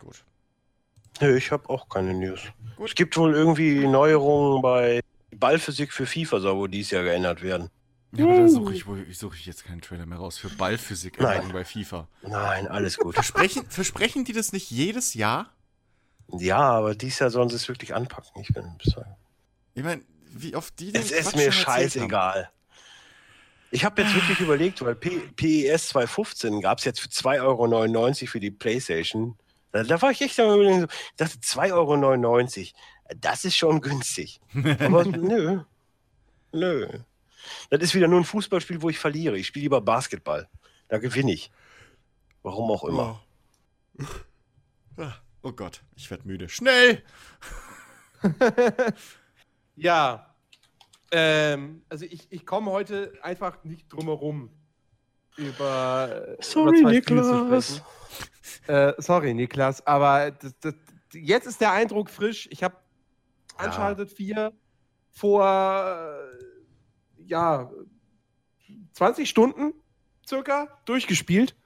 Gut. 0.00 0.24
Nö, 1.20 1.36
ich 1.36 1.50
habe 1.50 1.68
auch 1.68 1.88
keine 1.88 2.14
News. 2.14 2.40
Gut. 2.76 2.88
Es 2.90 2.94
gibt 2.94 3.16
wohl 3.16 3.34
irgendwie 3.34 3.86
Neuerungen 3.86 4.62
bei 4.62 5.00
Ballphysik 5.36 5.92
für 5.92 6.06
FIFA, 6.06 6.40
soll 6.40 6.56
wohl 6.56 6.68
dies 6.68 6.90
Jahr 6.90 7.02
geändert 7.02 7.42
werden. 7.42 7.68
Ja, 8.12 8.24
aber 8.24 8.36
da 8.36 8.48
suche 8.48 8.74
ich, 8.74 8.86
wohl- 8.86 9.06
ich 9.08 9.18
suche 9.18 9.36
ich 9.36 9.46
jetzt 9.46 9.64
keinen 9.64 9.80
Trailer 9.80 10.06
mehr 10.06 10.18
raus 10.18 10.38
für 10.38 10.48
Ballphysik 10.50 11.18
bei 11.18 11.64
FIFA. 11.64 12.08
Nein, 12.22 12.68
alles 12.68 12.96
gut. 12.98 13.14
Versprechen, 13.14 13.68
versprechen 13.68 14.24
die 14.24 14.32
das 14.32 14.52
nicht 14.52 14.70
jedes 14.70 15.14
Jahr? 15.14 15.52
Ja, 16.32 16.60
aber 16.60 16.94
dies 16.94 17.18
Jahr 17.18 17.30
sollen 17.30 17.48
sie 17.48 17.56
es 17.56 17.68
wirklich 17.68 17.94
anpacken. 17.94 18.40
Ich 18.40 18.48
bin 18.48 18.64
Ich 19.74 19.82
meine, 19.82 20.02
wie 20.30 20.54
oft 20.56 20.78
die 20.78 20.92
den 20.92 21.02
Es 21.02 21.10
ist 21.10 21.36
mir 21.36 21.52
scheißegal. 21.52 22.50
Ich 23.70 23.84
habe 23.84 24.02
jetzt 24.02 24.14
wirklich 24.14 24.40
überlegt, 24.40 24.84
weil 24.84 24.94
P 24.94 25.18
PES 25.34 25.88
215 25.88 26.60
gab 26.60 26.78
es 26.78 26.84
jetzt 26.84 27.00
für 27.00 27.08
2,99 27.08 27.42
Euro 27.42 28.26
für 28.30 28.40
die 28.40 28.50
Playstation. 28.50 29.36
Da, 29.72 29.82
da 29.82 30.00
war 30.02 30.10
ich 30.10 30.20
echt 30.20 30.38
am 30.40 30.54
überlegen, 30.54 30.84
ich 30.84 31.16
dachte 31.16 31.38
2,99 31.38 31.72
Euro, 31.72 33.16
das 33.18 33.44
ist 33.46 33.56
schon 33.56 33.80
günstig. 33.80 34.40
Aber 34.78 35.04
nö, 35.06 35.60
nö. 36.52 36.88
Das 37.70 37.80
ist 37.80 37.94
wieder 37.94 38.08
nur 38.08 38.20
ein 38.20 38.24
Fußballspiel, 38.24 38.82
wo 38.82 38.90
ich 38.90 38.98
verliere. 38.98 39.38
Ich 39.38 39.46
spiele 39.46 39.64
lieber 39.64 39.80
Basketball. 39.80 40.48
Da 40.88 40.98
gewinne 40.98 41.32
ich. 41.32 41.50
Warum 42.42 42.70
auch 42.70 42.84
immer. 42.84 43.22
Ah, 44.98 45.14
Oh 45.42 45.52
Gott, 45.52 45.82
ich 45.96 46.10
werd 46.10 46.24
müde. 46.24 46.48
Schnell! 46.48 47.02
Ja. 49.74 50.34
Ähm, 51.10 51.82
also 51.88 52.04
ich, 52.04 52.30
ich 52.30 52.46
komme 52.46 52.70
heute 52.70 53.12
einfach 53.22 53.64
nicht 53.64 53.88
drum 53.92 54.04
herum 54.06 54.50
über. 55.36 56.36
äh, 56.38 56.42
Sorry, 56.42 56.78
über 56.80 56.90
zwei 56.90 57.00
Spiele 57.02 57.22
zu 57.22 57.34
Niklas. 57.42 57.76
sprechen. 57.76 57.86
Äh, 58.68 58.92
sorry, 58.98 59.34
Niklas, 59.34 59.86
aber 59.86 60.30
das, 60.30 60.54
das, 60.60 60.74
jetzt 61.14 61.46
ist 61.46 61.60
der 61.60 61.72
Eindruck 61.72 62.10
frisch. 62.10 62.48
Ich 62.52 62.62
habe 62.62 62.76
Ja. 63.58 63.64
Uncharted 63.66 64.10
4 64.12 64.52
vor 65.10 65.44
äh, 65.44 67.24
ja 67.24 67.70
20 68.92 69.28
Stunden 69.28 69.72
circa 70.26 70.80
durchgespielt. 70.84 71.56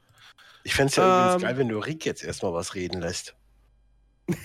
Ich 0.64 0.74
fände 0.74 0.90
es 0.90 0.96
ja 0.96 1.04
Ähm. 1.04 1.24
übrigens 1.34 1.42
geil, 1.42 1.58
wenn 1.58 1.68
du 1.68 1.78
Rick 1.78 2.04
jetzt 2.06 2.24
erstmal 2.24 2.52
was 2.52 2.74
reden 2.74 3.00
lässt. 3.00 3.35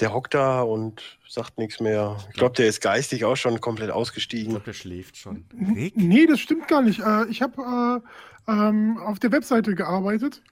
der 0.00 0.12
hockt 0.14 0.34
da 0.34 0.62
und 0.62 1.18
sagt 1.28 1.58
nichts 1.58 1.80
mehr. 1.80 2.16
Ich 2.30 2.34
glaube, 2.36 2.54
der 2.56 2.66
ist 2.66 2.80
geistig 2.80 3.24
auch 3.24 3.36
schon 3.36 3.60
komplett 3.60 3.88
Ich 3.90 3.94
ausgestiegen. 3.94 4.50
glaube, 4.50 4.64
der 4.64 4.72
schläft 4.72 5.16
schon. 5.16 5.44
Rick? 5.74 5.96
Nee, 5.96 6.26
das 6.26 6.40
stimmt 6.40 6.68
gar 6.68 6.82
nicht. 6.82 7.00
Äh, 7.00 7.26
ich 7.26 7.42
habe 7.42 8.02
äh, 8.46 8.50
ähm, 8.50 8.98
auf 8.98 9.18
der 9.18 9.32
Webseite 9.32 9.74
gearbeitet. 9.74 10.42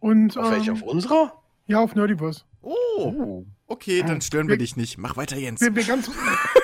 Und, 0.00 0.36
Auf 0.36 0.52
ähm, 0.52 0.72
Auf 0.72 0.82
unserer? 0.82 1.42
Ja, 1.66 1.80
auf 1.80 1.94
Nerdiverse. 1.94 2.42
Oh, 2.60 3.44
okay, 3.66 4.02
dann 4.02 4.20
stören 4.20 4.48
wir 4.48 4.58
dich 4.58 4.76
nicht. 4.76 4.98
Mach 4.98 5.16
weiter, 5.16 5.36
Jens. 5.36 5.60
Wer, 5.60 5.74
wer 5.74 5.84
ganz, 5.84 6.10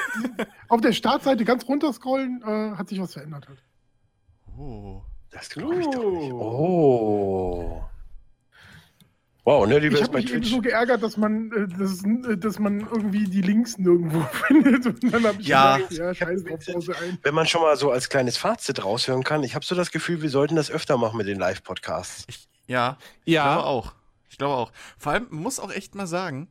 auf 0.68 0.80
der 0.80 0.92
Startseite 0.92 1.44
ganz 1.44 1.66
runterscrollen, 1.66 2.42
äh, 2.42 2.76
hat 2.76 2.88
sich 2.88 3.00
was 3.00 3.14
verändert. 3.14 3.48
Halt. 3.48 3.62
Oh. 4.58 5.02
Das 5.30 5.48
glaube 5.48 5.80
ich 5.80 5.86
doch 5.86 6.10
nicht. 6.10 6.32
Oh. 6.32 7.82
Wow, 9.44 9.66
ne, 9.66 9.80
die 9.80 9.88
Ich 9.88 10.02
habe 10.02 10.18
mich 10.18 10.32
eben 10.32 10.44
so 10.44 10.60
geärgert, 10.60 11.02
dass 11.02 11.16
man, 11.16 11.50
äh, 11.52 11.66
dass, 11.66 12.04
äh, 12.04 12.36
dass 12.36 12.58
man 12.58 12.80
irgendwie 12.80 13.24
die 13.24 13.40
Links 13.40 13.78
nirgendwo 13.78 14.20
findet. 14.46 14.86
Und 14.86 15.12
dann 15.12 15.24
habe 15.26 15.40
ich 15.40 15.48
Ja. 15.48 15.76
gedacht, 15.78 15.92
ja, 15.92 16.14
scheiß 16.14 16.44
drauf, 16.44 16.60
Pause 16.72 16.96
ein. 16.98 17.18
Wenn 17.22 17.34
man 17.34 17.46
schon 17.46 17.62
mal 17.62 17.76
so 17.76 17.90
als 17.90 18.08
kleines 18.08 18.36
Fazit 18.36 18.84
raushören 18.84 19.24
kann, 19.24 19.42
ich 19.42 19.54
habe 19.54 19.64
so 19.64 19.74
das 19.74 19.90
Gefühl, 19.90 20.20
wir 20.22 20.30
sollten 20.30 20.56
das 20.56 20.70
öfter 20.70 20.98
machen 20.98 21.16
mit 21.16 21.26
den 21.26 21.38
Live-Podcasts. 21.38 22.24
Ich, 22.28 22.48
ja, 22.66 22.98
ich 23.24 23.34
glaube 23.34 23.48
Ja, 23.48 23.60
auch. 23.62 23.94
Ich 24.28 24.38
glaube 24.38 24.54
auch. 24.54 24.72
Vor 24.98 25.12
allem 25.12 25.26
muss 25.30 25.58
auch 25.58 25.72
echt 25.72 25.94
mal 25.94 26.06
sagen, 26.06 26.48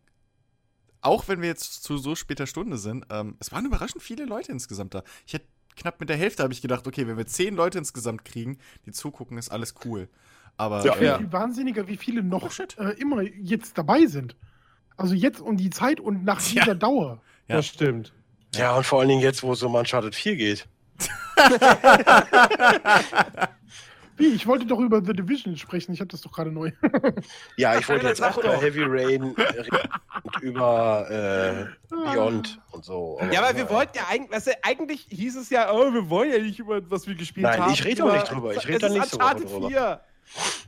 auch 1.02 1.28
wenn 1.28 1.42
wir 1.42 1.48
jetzt 1.48 1.84
zu 1.84 1.98
so 1.98 2.16
später 2.16 2.46
Stunde 2.48 2.78
sind, 2.78 3.06
ähm, 3.10 3.38
es 3.40 3.52
waren 3.52 3.66
überraschend 3.66 4.04
viele 4.04 4.26
Leute 4.26 4.52
insgesamt 4.52 4.94
da. 4.96 5.04
Ich 5.26 5.34
hätte 5.34 5.46
knapp 5.76 6.00
mit 6.00 6.10
der 6.10 6.18
Hälfte 6.18 6.44
habe 6.44 6.52
ich 6.54 6.62
gedacht, 6.62 6.86
okay, 6.88 7.08
wenn 7.08 7.18
wir 7.18 7.26
zehn 7.26 7.56
Leute 7.56 7.78
insgesamt 7.78 8.26
kriegen, 8.26 8.58
die 8.86 8.92
zugucken, 8.92 9.38
ist 9.38 9.50
alles 9.50 9.76
cool. 9.86 10.10
Aber 10.60 10.86
Ja. 10.86 10.94
äh, 10.96 11.06
Ja. 11.06 11.18
Viel 11.18 11.32
wahnsinniger, 11.32 11.88
wie 11.88 11.96
viele 11.98 12.22
noch 12.22 12.44
Oh, 12.60 12.84
äh, 12.84 12.92
immer 13.00 13.22
jetzt 13.22 13.78
dabei 13.78 14.06
sind. 14.08 14.36
Also 14.98 15.16
jetzt 15.16 15.40
um 15.40 15.56
die 15.56 15.70
Zeit 15.70 16.02
und 16.02 16.26
nach 16.26 16.42
dieser 16.42 16.76
Dauer. 16.76 17.22
Ja. 17.48 17.56
das 17.58 17.68
stimmt. 17.68 18.14
Ja, 18.56 18.76
und 18.76 18.86
vor 18.86 19.00
allen 19.00 19.08
Dingen 19.10 19.22
jetzt, 19.22 19.42
wo 19.42 19.54
es 19.54 19.64
um 19.64 19.74
Uncharted 19.76 20.14
4 20.16 20.36
geht. 20.36 20.68
Wie, 24.18 24.28
ich 24.28 24.46
wollte 24.48 24.66
doch 24.66 24.80
über 24.80 25.02
The 25.02 25.14
Division 25.14 25.56
sprechen. 25.56 25.94
Ich 25.94 26.02
habe 26.02 26.10
das 26.10 26.20
doch 26.20 26.34
gerade 26.34 26.52
neu. 26.52 26.72
Ja, 27.56 27.80
ich 27.80 27.88
wollte 27.88 28.04
Ja, 28.04 28.10
jetzt 28.10 28.22
auch 28.22 28.38
über 28.38 28.50
doch. 28.56 28.62
Heavy 28.62 28.84
Rain 28.84 29.24
reden 29.24 29.36
und 30.24 30.42
über 30.42 31.10
äh, 31.10 31.66
Beyond 31.90 32.60
und 32.72 32.84
so. 32.84 33.18
Ja, 33.32 33.42
aber 33.44 33.56
wir 33.58 33.70
wollten 33.70 33.98
ja 33.98 34.04
eigentlich, 34.10 34.32
weißt 34.32 34.48
du, 34.48 34.52
eigentlich 34.64 35.08
hieß 35.10 35.38
es 35.38 35.50
ja, 35.50 35.72
oh, 35.72 35.94
wir 35.94 36.10
wollen 36.10 36.32
ja 36.34 36.40
nicht 36.40 36.60
über 36.60 36.82
was 36.92 37.08
wir 37.08 37.16
gespielt 37.16 37.46
Nein, 37.46 37.62
haben. 37.62 37.72
ich 37.74 37.86
rede 37.86 38.02
über- 38.02 38.12
nicht 38.14 38.30
drüber. 38.30 38.54
Ich 38.54 38.68
rede 38.68 38.80
da 38.80 38.90
nicht 38.90 39.06
so 39.06 39.16
Uncharted 39.18 39.50
drüber. 39.50 39.68
4. 39.70 40.02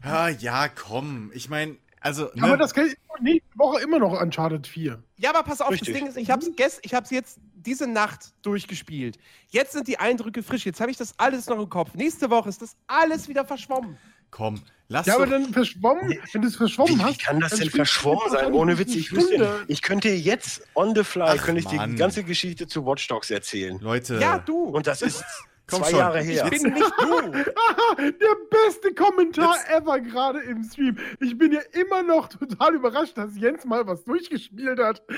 ah, 0.03 0.30
ja, 0.30 0.67
komm. 0.69 1.31
Ich 1.33 1.49
meine, 1.49 1.77
also, 1.99 2.30
ne, 2.33 2.43
Aber 2.43 2.57
das 2.57 2.73
kann 2.73 2.91
nächste 3.22 3.49
Woche 3.57 3.81
immer 3.81 3.99
noch 3.99 4.19
Uncharted 4.19 4.65
4. 4.67 5.01
Ja, 5.17 5.30
aber 5.30 5.43
pass 5.43 5.61
auf, 5.61 5.69
Richtig. 5.72 5.90
das 5.90 5.98
Ding 5.98 6.07
ist, 6.07 6.17
ich 6.17 6.31
hab's, 6.31 6.49
gest, 6.56 6.80
ich 6.83 6.93
hab's 6.95 7.11
jetzt 7.11 7.38
diese 7.53 7.85
Nacht 7.85 8.33
durchgespielt. 8.41 9.19
Jetzt 9.49 9.73
sind 9.73 9.88
die 9.88 9.99
Eindrücke 9.99 10.41
frisch. 10.41 10.65
Jetzt 10.65 10.81
habe 10.81 10.90
ich 10.90 10.98
das 10.98 11.14
alles 11.19 11.45
noch 11.48 11.59
im 11.59 11.69
Kopf. 11.69 11.93
Nächste 11.93 12.30
Woche 12.31 12.49
ist 12.49 12.61
das 12.64 12.75
alles 12.88 13.27
wieder 13.27 13.45
verschwommen. 13.45 13.98
komm, 14.31 14.61
lass 14.88 15.06
Ja, 15.06 15.15
aber 15.15 15.27
dann 15.27 15.53
verschwommen, 15.53 16.17
wenn 16.33 16.41
du 16.41 16.48
es 16.48 16.56
verschwommen 16.56 16.98
Wie, 16.98 17.03
hast. 17.03 17.19
wie 17.19 17.23
kann 17.23 17.40
das 17.40 17.53
denn 17.57 17.69
verschwommen 17.69 18.31
sein? 18.31 18.51
Ohne 18.53 18.80
Witz, 18.80 18.95
ich 18.95 19.11
wüsste, 19.11 19.64
ich 19.67 19.83
könnte 19.83 20.09
jetzt 20.09 20.64
on 20.73 20.95
the 20.95 21.03
fly, 21.03 21.25
Ach, 21.38 21.38
könnte 21.45 21.59
ich 21.61 21.72
Mann. 21.72 21.91
die 21.91 21.98
ganze 21.98 22.23
Geschichte 22.23 22.65
zu 22.65 22.83
Watch 22.83 23.07
Dogs 23.09 23.30
erzählen. 23.30 23.77
Leute. 23.80 24.17
Ja, 24.19 24.40
du. 24.40 24.64
Und 24.64 24.88
das 24.88 25.03
ist 25.03 25.23
Komm 25.72 25.82
zwei 25.83 25.90
schon. 25.90 26.00
Jahre 26.00 26.19
ich 26.22 26.27
her. 26.27 26.50
bin 26.50 26.74
nicht 26.74 26.93
du. 27.00 27.32
Der 27.98 28.35
beste 28.50 28.93
Kommentar 28.93 29.56
Jetzt- 29.56 29.69
ever 29.72 30.00
gerade 30.00 30.40
im 30.41 30.64
Stream. 30.64 30.98
Ich 31.19 31.38
bin 31.38 31.51
ja 31.53 31.61
immer 31.74 32.03
noch 32.03 32.27
total 32.30 32.75
überrascht, 32.75 33.17
dass 33.17 33.35
Jens 33.38 33.66
mal 33.66 33.85
was 33.88 34.03
durchgespielt 34.03 34.80
hat. 34.80 35.01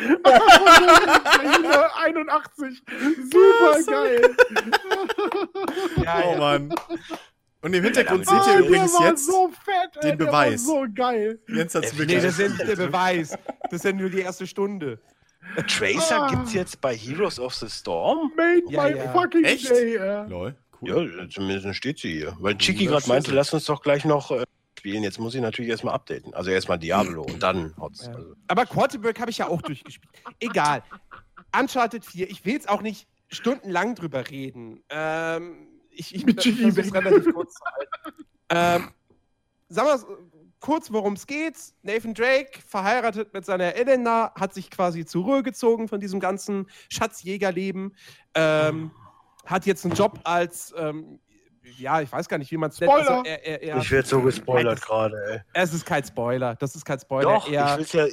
81. 1.96 2.82
Super 3.32 3.84
geil. 3.92 4.22
Ja, 6.04 6.24
Oh. 6.26 6.38
Mann. 6.38 6.74
Und 7.62 7.74
im 7.74 7.84
Hintergrund 7.84 8.26
Ja, 8.30 8.44
seht 8.44 8.54
ihr 8.56 8.60
übrigens 8.66 8.94
jetzt, 9.00 9.26
so 9.26 9.50
fett, 9.64 10.04
den 10.04 10.18
der 10.18 10.26
Beweis. 10.26 10.68
War 10.68 10.76
so 10.76 10.86
geil. 10.94 11.40
Jens 11.48 11.74
hat's 11.76 11.92
Ey, 11.94 12.00
wirklich. 12.00 12.18
Nee, 12.18 12.24
das 12.24 12.34
ist 12.34 12.40
ja 12.40 12.48
nicht 12.50 12.68
der 12.68 12.76
Beweis. 12.76 13.30
Das 13.64 13.74
ist 13.74 13.86
ja 13.86 13.94
nur 13.94 14.10
die 14.10 14.20
erste 14.20 14.46
Stunde. 14.48 15.00
Tracer 15.68 16.24
Ah. 16.24 16.28
gibt's 16.30 16.54
jetzt 16.54 16.82
bei 16.82 16.96
Heroes 16.96 17.40
of 17.40 17.54
the 17.54 17.70
Storm? 17.70 18.32
Made 18.36 18.64
Ja, 18.70 18.84
my 18.84 18.96
ja. 18.96 19.12
fucking 19.14 19.44
Echt? 19.44 19.70
day. 19.70 19.96
Äh. 19.96 20.28
Lol, 20.28 20.56
cool. 20.82 21.16
Ja, 21.20 21.30
zumindest 21.30 21.76
steht 21.76 22.00
sie 22.00 22.14
hier. 22.14 22.36
Weil 22.40 22.58
Chiki 22.58 22.86
Ja, 22.86 22.92
gerade 22.92 23.08
meinte, 23.08 23.32
lass 23.34 23.54
uns 23.54 23.66
doch 23.66 23.82
gleich 23.82 24.06
noch 24.06 24.32
äh, 24.32 24.44
spielen. 24.78 25.04
Jetzt 25.04 25.20
muss 25.20 25.36
ich 25.36 25.42
natürlich 25.42 25.70
erstmal 25.72 25.94
updaten. 25.94 26.34
Also 26.34 26.52
erstmal 26.52 26.80
Diablo 26.80 27.24
und 27.24 27.42
dann 27.42 27.74
Hotz. 27.80 28.06
Ja. 28.08 28.14
Also, 28.16 28.34
Aber 28.48 28.66
Quarterback 28.66 29.20
habe 29.20 29.32
ich 29.32 29.38
ja 29.38 29.48
auch 29.48 29.62
durchgespielt. 29.62 30.12
Egal. 30.40 30.84
Uncharted 31.58 32.04
4, 32.06 32.30
ich 32.30 32.44
will 32.46 32.54
jetzt 32.54 32.68
auch 32.70 32.82
nicht 32.82 33.08
stundenlang 33.28 33.96
drüber 33.96 34.28
reden. 34.30 34.84
Ähm, 34.90 35.68
ich 35.92 36.16
ich 36.16 36.26
Mit 36.26 36.44
weg. 36.44 36.94
relativ 36.94 37.34
kurz 37.34 37.54
zu 37.54 37.64
halten. 37.66 38.24
Ähm, 38.50 38.90
sagen 39.70 39.88
wir 39.88 40.18
kurz, 40.64 40.92
worum 40.94 41.14
es 41.14 41.28
geht. 41.28 41.58
Nathan 41.82 42.14
Drake, 42.14 42.60
verheiratet 42.66 43.34
mit 43.34 43.46
seiner 43.46 43.76
Elena, 43.76 44.32
hat 44.34 44.54
sich 44.54 44.72
quasi 44.72 45.06
zurückgezogen 45.06 45.90
von 45.90 46.00
diesem 46.00 46.22
ganzen 46.22 46.68
Schatzjägerleben. 46.90 47.94
Ähm, 48.34 48.92
hat 49.46 49.66
jetzt 49.66 49.84
einen 49.86 49.94
Job 49.94 50.22
als, 50.24 50.74
ähm, 50.78 51.20
ja, 51.78 52.00
ich 52.00 52.10
weiß 52.10 52.30
gar 52.30 52.38
nicht, 52.38 52.50
wie 52.50 52.56
man 52.58 52.70
es 52.70 52.80
nennt. 52.80 52.94
Also, 52.94 53.24
er, 53.26 53.46
er, 53.46 53.62
er, 53.62 53.78
Ich 53.78 53.92
werde 53.92 54.08
so 54.08 54.22
gespoilert 54.22 54.78
das- 54.80 54.86
gerade, 54.86 55.16
ey. 55.32 55.42
Es 55.54 55.74
ist 55.74 55.86
kein 55.86 56.04
Spoiler. 56.06 56.56
Das 56.56 56.76
ist 56.76 56.86
kein 56.86 57.00
Spoiler. 57.00 57.34
Doch, 57.34 57.48
ich 57.48 57.54
er, 57.54 57.78
will's 57.78 57.92
ja. 57.92 58.06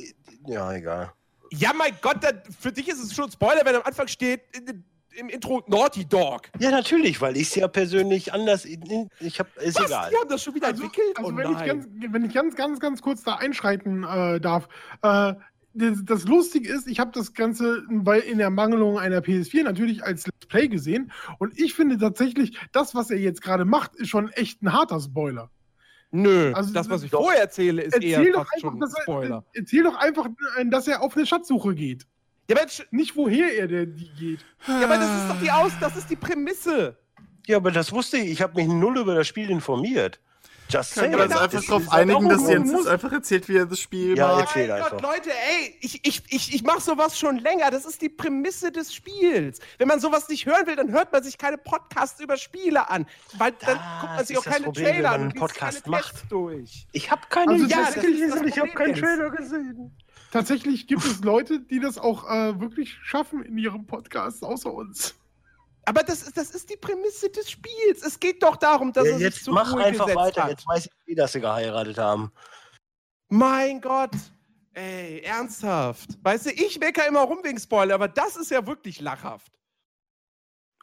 Ja, 0.47 0.73
egal. 0.73 1.12
ja, 1.53 1.73
mein 1.73 1.93
Gott, 2.01 2.17
da, 2.20 2.31
für 2.59 2.73
dich 2.73 2.89
ist 2.89 2.99
es 2.99 3.15
schon 3.15 3.27
ein 3.27 3.31
Spoiler, 3.31 3.65
wenn 3.65 3.77
am 3.77 3.83
Anfang 3.83 4.09
steht 4.09 4.43
in, 4.57 4.85
im 5.19 5.29
Intro 5.29 5.63
Naughty 5.67 6.05
Dog. 6.07 6.43
Ja, 6.59 6.71
natürlich, 6.71 7.21
weil 7.21 7.37
ich 7.37 7.49
es 7.49 7.55
ja 7.55 7.69
persönlich 7.69 8.33
anders. 8.33 8.65
Ich 8.65 9.39
hab, 9.41 9.57
ist 9.59 9.79
Was? 9.79 9.87
egal. 9.87 10.11
Die 10.11 10.17
haben 10.17 10.29
das 10.29 10.43
schon 10.43 10.55
wieder 10.55 10.69
Also, 10.69 10.83
entwickelt? 10.85 11.17
also 11.19 11.31
oh 11.33 11.37
wenn, 11.37 11.51
ich 11.51 11.57
nein. 11.59 11.67
ganz, 11.69 11.89
wenn 12.11 12.25
ich 12.25 12.35
ganz, 12.35 12.55
ganz, 12.57 12.81
ganz 12.81 13.03
kurz 13.03 13.23
da 13.23 13.37
einschreiten 13.37 14.05
äh, 14.05 14.41
darf. 14.41 14.69
Äh, 15.03 15.35
das, 15.73 15.99
das 16.05 16.25
Lustige 16.25 16.69
ist, 16.73 16.89
ich 16.89 16.99
habe 16.99 17.13
das 17.15 17.33
Ganze 17.33 17.85
weil 17.89 18.23
in 18.23 18.39
der 18.39 18.51
Mangelung 18.51 18.99
einer 18.99 19.21
PS4 19.21 19.63
natürlich 19.63 20.03
als 20.03 20.27
Let's 20.27 20.47
Play 20.49 20.67
gesehen. 20.69 21.13
Und 21.39 21.59
ich 21.59 21.75
finde 21.75 21.97
tatsächlich, 21.97 22.59
das, 22.73 22.95
was 22.95 23.11
er 23.11 23.19
jetzt 23.19 23.41
gerade 23.43 23.65
macht, 23.65 23.95
ist 23.97 24.09
schon 24.09 24.31
echt 24.31 24.63
ein 24.63 24.73
harter 24.73 25.01
Spoiler. 25.01 25.51
Nö, 26.13 26.53
Also, 26.55 26.73
das, 26.73 26.91
was 26.91 27.05
ich 27.05 27.11
doch. 27.13 27.23
vorher 27.23 27.41
erzähle, 27.43 27.83
ist 27.83 27.95
Erzähl 27.95 28.11
eher 28.27 28.33
doch, 28.33 28.39
fast 28.41 28.55
einfach, 28.65 28.71
schon 28.73 28.83
ein 28.83 28.91
Spoiler. 29.03 29.45
er, 29.53 29.61
erzähl 29.61 29.83
doch 29.85 29.95
einfach, 29.97 30.27
äh, 30.59 30.67
dass 30.67 30.89
er 30.89 31.03
auf 31.03 31.17
eine 31.17 31.25
Schatzsuche 31.25 31.75
geht. 31.75 32.07
Ja, 32.51 32.57
Mensch, 32.57 32.87
Nicht 32.91 33.17
woher 33.17 33.57
er 33.59 33.67
der, 33.69 33.87
die 33.87 34.11
geht. 34.19 34.45
ja, 34.67 34.85
aber 34.85 34.97
das 34.99 35.09
ist 35.23 35.29
doch 35.31 35.41
die 35.41 35.51
Aus, 35.51 35.73
das 35.81 35.97
ist 35.97 36.11
die 36.11 36.17
Prämisse. 36.17 36.97
Ja, 37.47 37.57
aber 37.57 37.70
das 37.70 37.93
wusste 37.93 38.19
ich. 38.19 38.31
Ich 38.31 38.43
habe 38.43 38.55
mich 38.55 38.69
null 38.69 38.99
über 38.99 39.15
das 39.15 39.27
Spiel 39.27 39.51
informiert. 39.51 40.20
Just 40.69 40.95
Können 40.95 41.17
wir 41.17 41.25
uns 41.25 41.37
einfach 41.37 41.65
darauf 41.65 41.91
einigen, 41.93 42.29
dass 42.29 42.49
Jens 42.49 42.73
uns 42.73 42.87
einfach 42.87 43.11
erzählt, 43.11 43.49
wie 43.49 43.57
er 43.57 43.67
das 43.67 43.81
Spiel 43.81 44.17
Ja, 44.17 44.29
mag? 44.29 44.41
erzähl 44.47 44.69
mein 44.69 44.83
Gott, 44.83 44.93
einfach. 44.93 45.01
Leute, 45.15 45.31
ey, 45.31 45.77
ich, 45.81 46.07
ich, 46.07 46.23
ich, 46.29 46.55
ich 46.55 46.62
mache 46.62 46.81
sowas 46.81 47.19
schon 47.19 47.39
länger. 47.39 47.73
Das 47.73 47.85
ist 47.85 48.01
die 48.01 48.09
Prämisse 48.09 48.70
des 48.70 48.95
Spiels. 48.95 49.59
Wenn 49.79 49.89
man 49.89 49.99
sowas 49.99 50.29
nicht 50.29 50.47
hören 50.47 50.69
will, 50.69 50.77
dann 50.77 50.93
hört 50.93 51.12
man 51.12 51.25
sich 51.25 51.39
keine 51.39 51.59
Podcasts 51.59 52.20
über 52.20 52.37
Spiele 52.37 52.89
an. 52.89 53.07
Weil 53.37 53.51
dann 53.67 53.79
Das 53.79 54.01
guckt 54.01 54.15
man 54.15 54.25
sich 54.27 54.39
auch 54.39 54.45
keine 54.45 54.65
Problem, 54.67 54.87
Trailer 54.87 55.11
an 55.11 55.23
und 55.23 55.35
Podcast 55.35 55.83
keine 55.85 55.97
macht. 55.97 56.15
durch. 56.31 56.87
Ich 56.93 57.11
habe 57.11 57.23
keine 57.29 57.53
Also, 57.53 57.67
ja, 57.67 57.79
das 57.87 57.95
das 57.95 58.05
ich 58.47 58.59
habe 58.61 58.70
keinen 58.70 58.91
jetzt. 58.91 59.01
Trailer 59.01 59.31
gesehen. 59.31 59.97
Tatsächlich 60.33 60.86
gibt 60.86 61.05
es 61.05 61.20
Leute, 61.23 61.60
die 61.60 61.81
das 61.81 61.99
auch 61.99 62.28
äh, 62.31 62.60
wirklich 62.60 62.94
schaffen 63.02 63.42
in 63.44 63.59
ihrem 63.59 63.86
Podcast, 63.86 64.44
außer 64.44 64.73
uns. 64.73 65.15
Aber 65.86 66.02
das 66.02 66.23
ist, 66.23 66.36
das 66.36 66.50
ist 66.50 66.70
die 66.70 66.76
Prämisse 66.76 67.31
des 67.31 67.50
Spiels. 67.50 68.02
Es 68.05 68.20
geht 68.20 68.42
doch 68.42 68.57
darum, 68.57 68.92
dass 68.92 69.07
Ja, 69.07 69.15
sich 69.15 69.23
jetzt 69.23 69.49
mach 69.49 69.73
Ruhe 69.73 69.83
einfach 69.84 70.15
weiter. 70.15 70.44
hat. 70.44 70.50
Jetzt 70.50 70.67
weiß 70.68 70.86
ich, 70.86 70.92
wie 71.07 71.15
dass 71.15 71.33
sie 71.33 71.41
geheiratet 71.41 71.99
haben. 71.99 72.31
Mein 73.28 73.81
Gott. 73.81 74.12
Ey, 74.73 75.20
ernsthaft. 75.23 76.10
Weißt 76.23 76.47
du, 76.47 76.50
ich 76.50 76.78
mecker 76.78 77.07
immer 77.09 77.23
rum 77.23 77.41
wegen 77.42 77.59
Spoiler, 77.59 77.94
aber 77.97 78.07
das 78.09 78.36
ist 78.36 78.50
ja 78.52 78.65
wirklich 78.67 79.00
lachhaft. 79.00 79.52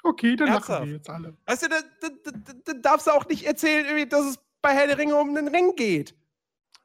Okay, 0.03 0.35
dann 0.35 0.49
Ernsthaft? 0.49 0.79
lachen 0.79 0.87
wir 0.89 0.95
jetzt 0.97 1.09
alle. 1.09 1.37
Weißt 1.45 1.63
du, 1.63 1.69
da, 1.69 1.79
da, 2.01 2.09
da, 2.31 2.53
da 2.65 2.73
darfst 2.73 3.07
du 3.07 3.11
auch 3.11 3.25
nicht 3.27 3.45
erzählen, 3.45 4.09
dass 4.09 4.25
es 4.25 4.39
bei 4.61 4.73
Herr 4.73 4.87
der 4.87 4.97
Ringe 4.97 5.15
um 5.15 5.33
den 5.35 5.47
Ring 5.47 5.73
geht. 5.75 6.15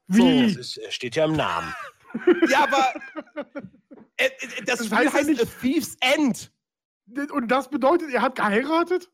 Wie? 0.07 0.47
Das 0.55 0.77
ist, 0.77 0.93
steht 0.93 1.17
ja 1.17 1.25
im 1.25 1.33
Namen. 1.33 1.75
Ja, 2.49 2.65
aber 2.65 2.93
äh, 4.17 4.27
äh, 4.27 4.65
das, 4.65 4.79
Das 4.79 4.87
Spiel 4.87 4.99
heißt 4.99 5.05
ja 5.07 5.13
heißt 5.19 5.29
nicht- 5.29 5.43
A 5.43 5.47
Thief's 5.61 5.97
End. 6.01 6.53
Und 7.33 7.49
das 7.49 7.69
bedeutet, 7.69 8.11
er 8.13 8.23
hat 8.23 8.37
geheiratet? 8.37 9.11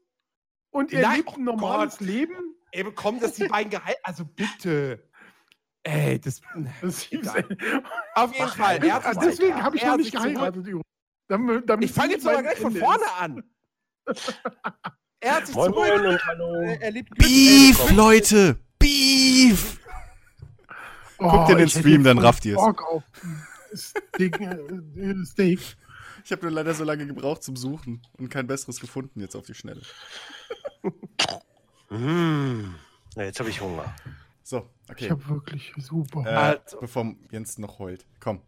Und 0.70 0.92
er 0.92 1.02
Nein, 1.02 1.16
lebt 1.18 1.30
ein 1.30 1.40
oh 1.48 1.52
normales 1.52 1.98
Gott. 1.98 2.06
Leben? 2.06 2.34
Ey, 2.72 2.84
bekommen 2.84 3.18
das 3.20 3.34
die 3.34 3.48
beiden 3.48 3.70
gehalten? 3.70 4.00
Also 4.02 4.24
bitte. 4.24 5.08
Ey, 5.82 6.20
das. 6.20 6.40
Das 6.82 7.00
hieß, 7.00 7.26
Auf 8.14 8.34
jeden 8.34 8.48
Fall. 8.50 8.84
Er 8.84 8.94
hat 8.94 9.04
sich 9.04 9.18
deswegen 9.22 9.62
habe 9.62 9.76
ich 9.76 9.82
er 9.82 9.88
noch 9.88 9.92
hat 9.94 10.00
nicht 10.00 10.12
geheiratet. 10.12 10.66
übrigens. 10.66 10.82
Damit, 11.28 11.68
damit 11.68 11.84
Ich 11.88 11.92
fange 11.94 12.12
jetzt 12.14 12.26
aber 12.26 12.42
gleich 12.42 12.58
von 12.58 12.74
vorne 12.76 13.04
an. 13.18 13.42
Er 15.20 15.34
hat 15.34 15.46
sich 15.48 15.56
Moin, 15.56 15.72
zurück. 15.72 15.88
moin 15.88 16.06
und 16.06 16.26
hallo. 16.26 16.60
lebt 16.90 17.10
Beef, 17.18 17.90
Leute! 17.90 18.56
Beef! 18.78 19.77
Guckt 21.18 21.50
in 21.50 21.56
den 21.56 21.64
Oh, 21.64 21.66
ich 21.66 21.74
hätte 21.74 21.78
Stream, 21.80 22.04
dann 22.04 22.18
rafft. 22.18 22.44
Bock 22.54 22.82
auf 22.82 23.02
Steak. 23.74 24.40
äh. 24.40 25.58
Ich 26.24 26.32
habe 26.32 26.42
nur 26.42 26.50
leider 26.50 26.74
so 26.74 26.84
lange 26.84 27.06
gebraucht 27.06 27.42
zum 27.42 27.56
Suchen 27.56 28.02
und 28.18 28.28
kein 28.28 28.46
besseres 28.46 28.80
gefunden 28.80 29.20
jetzt 29.20 29.34
auf 29.36 29.44
die 29.46 29.54
Schnelle. 29.54 29.82
Hm. 31.90 32.74
Ja, 33.16 33.22
jetzt 33.22 33.40
habe 33.40 33.48
ich 33.48 33.60
Hunger. 33.62 33.94
So, 34.42 34.68
Ich 34.86 34.90
okay. 34.90 35.10
habe 35.10 35.26
wirklich 35.28 35.72
super. 35.78 36.22
Äh, 36.26 36.34
Also- 36.58 36.80
Bevor 36.80 37.14
Jens 37.30 37.56
noch 37.58 37.78
heult. 37.78 38.06
Komm. 38.20 38.42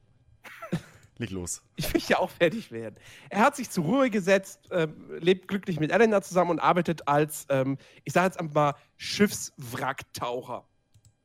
Leg 1.16 1.30
los. 1.30 1.62
Ich 1.76 1.92
will 1.92 2.00
ja 2.08 2.18
auch 2.18 2.30
fertig 2.30 2.70
werden. 2.70 2.96
Er 3.28 3.40
hat 3.40 3.56
sich 3.56 3.68
zur 3.70 3.84
Ruhe 3.84 4.08
gesetzt, 4.10 4.68
ähm, 4.70 4.94
lebt 5.18 5.48
glücklich 5.48 5.78
mit 5.80 5.90
Elena 5.90 6.22
zusammen 6.22 6.50
und 6.50 6.58
arbeitet 6.60 7.08
als, 7.08 7.46
ähm, 7.50 7.76
ich 8.04 8.12
sage 8.14 8.26
jetzt 8.26 8.38
einfach 8.40 8.54
mal, 8.54 8.74
Schiffswracktaucher. 8.96 10.66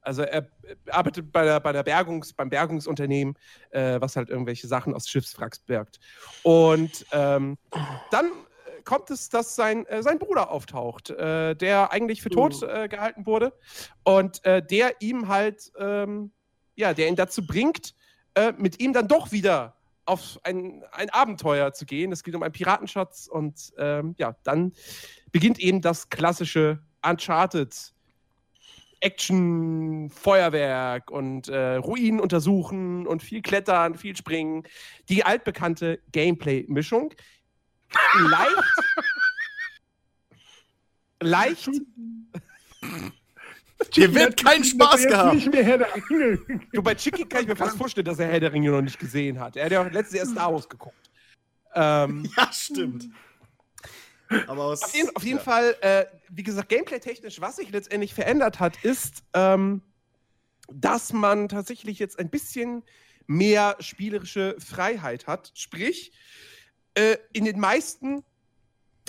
Also 0.05 0.23
er 0.23 0.43
äh, 0.63 0.75
arbeitet 0.91 1.31
bei 1.31 1.43
der, 1.45 1.59
bei 1.59 1.71
der 1.71 1.83
Bergungs, 1.83 2.33
beim 2.33 2.49
Bergungsunternehmen, 2.49 3.35
äh, 3.71 3.99
was 3.99 4.15
halt 4.15 4.29
irgendwelche 4.29 4.67
Sachen 4.67 4.93
aus 4.93 5.07
Schiffswracks 5.07 5.59
bergt. 5.59 5.99
Und 6.43 7.05
ähm, 7.11 7.57
dann 8.11 8.25
äh, 8.25 8.81
kommt 8.83 9.09
es, 9.11 9.29
dass 9.29 9.55
sein, 9.55 9.85
äh, 9.87 10.03
sein 10.03 10.19
Bruder 10.19 10.51
auftaucht, 10.51 11.09
äh, 11.09 11.55
der 11.55 11.91
eigentlich 11.91 12.21
für 12.21 12.29
tot 12.29 12.61
äh, 12.63 12.87
gehalten 12.87 13.25
wurde 13.25 13.53
und 14.03 14.41
der 14.45 15.01
ihm 15.01 15.27
halt, 15.27 15.71
ähm, 15.79 16.31
ja, 16.75 16.93
der 16.93 17.07
ihn 17.07 17.15
dazu 17.15 17.45
bringt, 17.45 17.95
äh, 18.35 18.53
mit 18.57 18.79
ihm 18.79 18.93
dann 18.93 19.07
doch 19.07 19.31
wieder 19.31 19.75
auf 20.05 20.39
ein, 20.43 20.83
ein 20.91 21.09
Abenteuer 21.09 21.73
zu 21.73 21.85
gehen. 21.85 22.11
Es 22.11 22.23
geht 22.23 22.35
um 22.35 22.43
einen 22.43 22.51
Piratenschatz 22.51 23.27
und 23.27 23.73
ähm, 23.77 24.13
ja, 24.17 24.35
dann 24.43 24.73
beginnt 25.31 25.59
eben 25.59 25.81
das 25.81 26.09
klassische 26.09 26.79
Uncharted. 27.01 27.93
Action, 29.05 30.09
Feuerwerk 30.09 31.11
und 31.11 31.47
äh, 31.47 31.75
Ruinen 31.75 32.19
untersuchen 32.19 33.05
und 33.05 33.21
viel 33.21 33.43
Klettern, 33.43 33.93
viel 33.93 34.17
Springen. 34.17 34.63
Die 35.09 35.23
altbekannte 35.23 35.99
Gameplay-Mischung. 36.11 37.13
Leicht. 38.19 38.49
leicht. 41.21 41.69
Hier 43.93 44.15
wird 44.15 44.43
kein 44.43 44.63
Spaß 44.63 45.05
gehabt. 45.05 45.35
nicht 45.35 45.51
mehr 45.51 45.63
Herr 45.63 45.77
der 45.77 45.89
Ringe. 46.09 46.39
Du, 46.73 46.81
bei 46.81 46.95
Chicky 46.95 47.25
kann 47.25 47.41
ich 47.41 47.47
mir 47.47 47.55
fast 47.55 47.77
vorstellen, 47.77 48.05
dass 48.05 48.17
er 48.17 48.27
Herr 48.27 48.39
der 48.39 48.53
Ringe 48.53 48.71
noch 48.71 48.81
nicht 48.81 48.97
gesehen 48.97 49.39
hat. 49.39 49.55
Er 49.55 49.65
hat 49.65 49.71
ja 49.71 49.81
auch 49.85 49.91
letztes 49.91 50.17
Jahr 50.17 50.25
Star 50.25 50.51
Wars 50.51 50.67
geguckt. 50.67 51.11
Ähm, 51.75 52.27
Ja, 52.35 52.51
stimmt. 52.51 53.07
Aber 54.47 54.63
aus, 54.63 54.81
Auf 54.81 54.95
jeden, 54.95 55.15
auf 55.15 55.23
jeden 55.23 55.37
ja. 55.37 55.43
Fall, 55.43 55.75
äh, 55.81 56.05
wie 56.35 56.43
gesagt, 56.43 56.69
gameplay-technisch, 56.69 57.39
was 57.39 57.55
sich 57.55 57.71
letztendlich 57.71 58.13
verändert 58.13 58.59
hat, 58.59 58.83
ist, 58.83 59.23
ähm, 59.33 59.81
dass 60.71 61.13
man 61.13 61.47
tatsächlich 61.47 61.99
jetzt 61.99 62.19
ein 62.19 62.29
bisschen 62.29 62.83
mehr 63.27 63.75
spielerische 63.79 64.55
Freiheit 64.59 65.27
hat. 65.27 65.51
Sprich, 65.55 66.11
äh, 66.95 67.17
in 67.33 67.45
den 67.45 67.59
meisten 67.59 68.23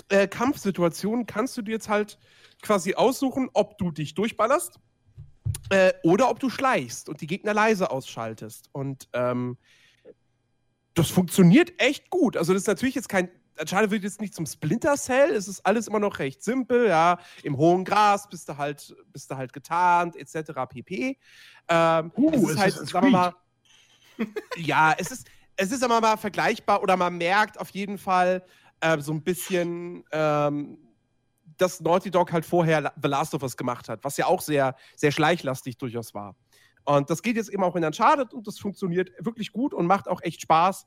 äh, 0.09 0.27
Kampfsituationen 0.27 1.25
kannst 1.25 1.57
du 1.57 1.61
dir 1.61 1.71
jetzt 1.71 1.89
halt 1.89 2.17
quasi 2.61 2.95
aussuchen, 2.95 3.49
ob 3.53 3.77
du 3.77 3.91
dich 3.91 4.13
durchballerst 4.13 4.79
äh, 5.69 5.93
oder 6.03 6.29
ob 6.29 6.39
du 6.39 6.49
schleichst 6.49 7.09
und 7.09 7.21
die 7.21 7.27
Gegner 7.27 7.53
leise 7.53 7.91
ausschaltest. 7.91 8.69
Und 8.71 9.09
ähm, 9.13 9.57
das 10.93 11.09
funktioniert 11.09 11.73
echt 11.77 12.09
gut. 12.09 12.37
Also 12.37 12.53
das 12.53 12.63
ist 12.63 12.67
natürlich 12.67 12.95
jetzt 12.95 13.09
kein 13.09 13.29
Uncharted 13.59 13.91
wird 13.91 14.03
jetzt 14.03 14.21
nicht 14.21 14.33
zum 14.33 14.45
Splinter 14.45 14.95
Cell, 14.97 15.31
es 15.31 15.47
ist 15.47 15.65
alles 15.65 15.87
immer 15.87 15.99
noch 15.99 16.19
recht 16.19 16.43
simpel, 16.43 16.87
ja. 16.87 17.19
Im 17.43 17.57
hohen 17.57 17.83
Gras 17.83 18.29
bist 18.29 18.47
du 18.49 18.57
halt, 18.57 18.95
bist 19.11 19.31
du 19.31 19.35
halt 19.35 19.53
getarnt, 19.53 20.15
etc. 20.15 20.51
pp. 20.69 21.17
Ähm, 21.69 22.11
Uh, 22.15 22.31
es 22.31 22.41
es 22.41 22.49
ist 22.49 22.59
halt, 22.59 22.73
ist 22.73 22.79
ein 22.79 22.87
sagen 22.87 23.07
wir 23.07 23.11
mal, 23.11 23.33
ja, 24.57 24.95
es 24.97 25.11
ist, 25.11 25.27
es 25.55 25.71
ist 25.71 25.83
aber 25.83 26.01
mal 26.01 26.17
vergleichbar 26.17 26.81
oder 26.81 26.95
man 26.97 27.17
merkt 27.17 27.59
auf 27.59 27.69
jeden 27.71 27.97
Fall 27.97 28.43
äh, 28.79 28.99
so 28.99 29.11
ein 29.11 29.23
bisschen, 29.23 30.03
ähm, 30.11 30.77
dass 31.57 31.81
Naughty 31.81 32.11
Dog 32.11 32.31
halt 32.31 32.45
vorher 32.45 32.93
The 33.01 33.07
Last 33.07 33.33
of 33.33 33.41
Us 33.41 33.57
gemacht 33.57 33.89
hat, 33.89 34.03
was 34.03 34.17
ja 34.17 34.27
auch 34.27 34.41
sehr, 34.41 34.75
sehr 34.95 35.11
schleichlastig 35.11 35.77
durchaus 35.77 36.13
war. 36.13 36.35
Und 36.85 37.09
das 37.09 37.21
geht 37.21 37.35
jetzt 37.35 37.49
eben 37.49 37.63
auch 37.63 37.75
in 37.75 37.83
Uncharted 37.83 38.33
und 38.33 38.47
das 38.47 38.59
funktioniert 38.59 39.11
wirklich 39.19 39.51
gut 39.51 39.73
und 39.73 39.87
macht 39.87 40.07
auch 40.07 40.21
echt 40.21 40.41
Spaß. 40.41 40.85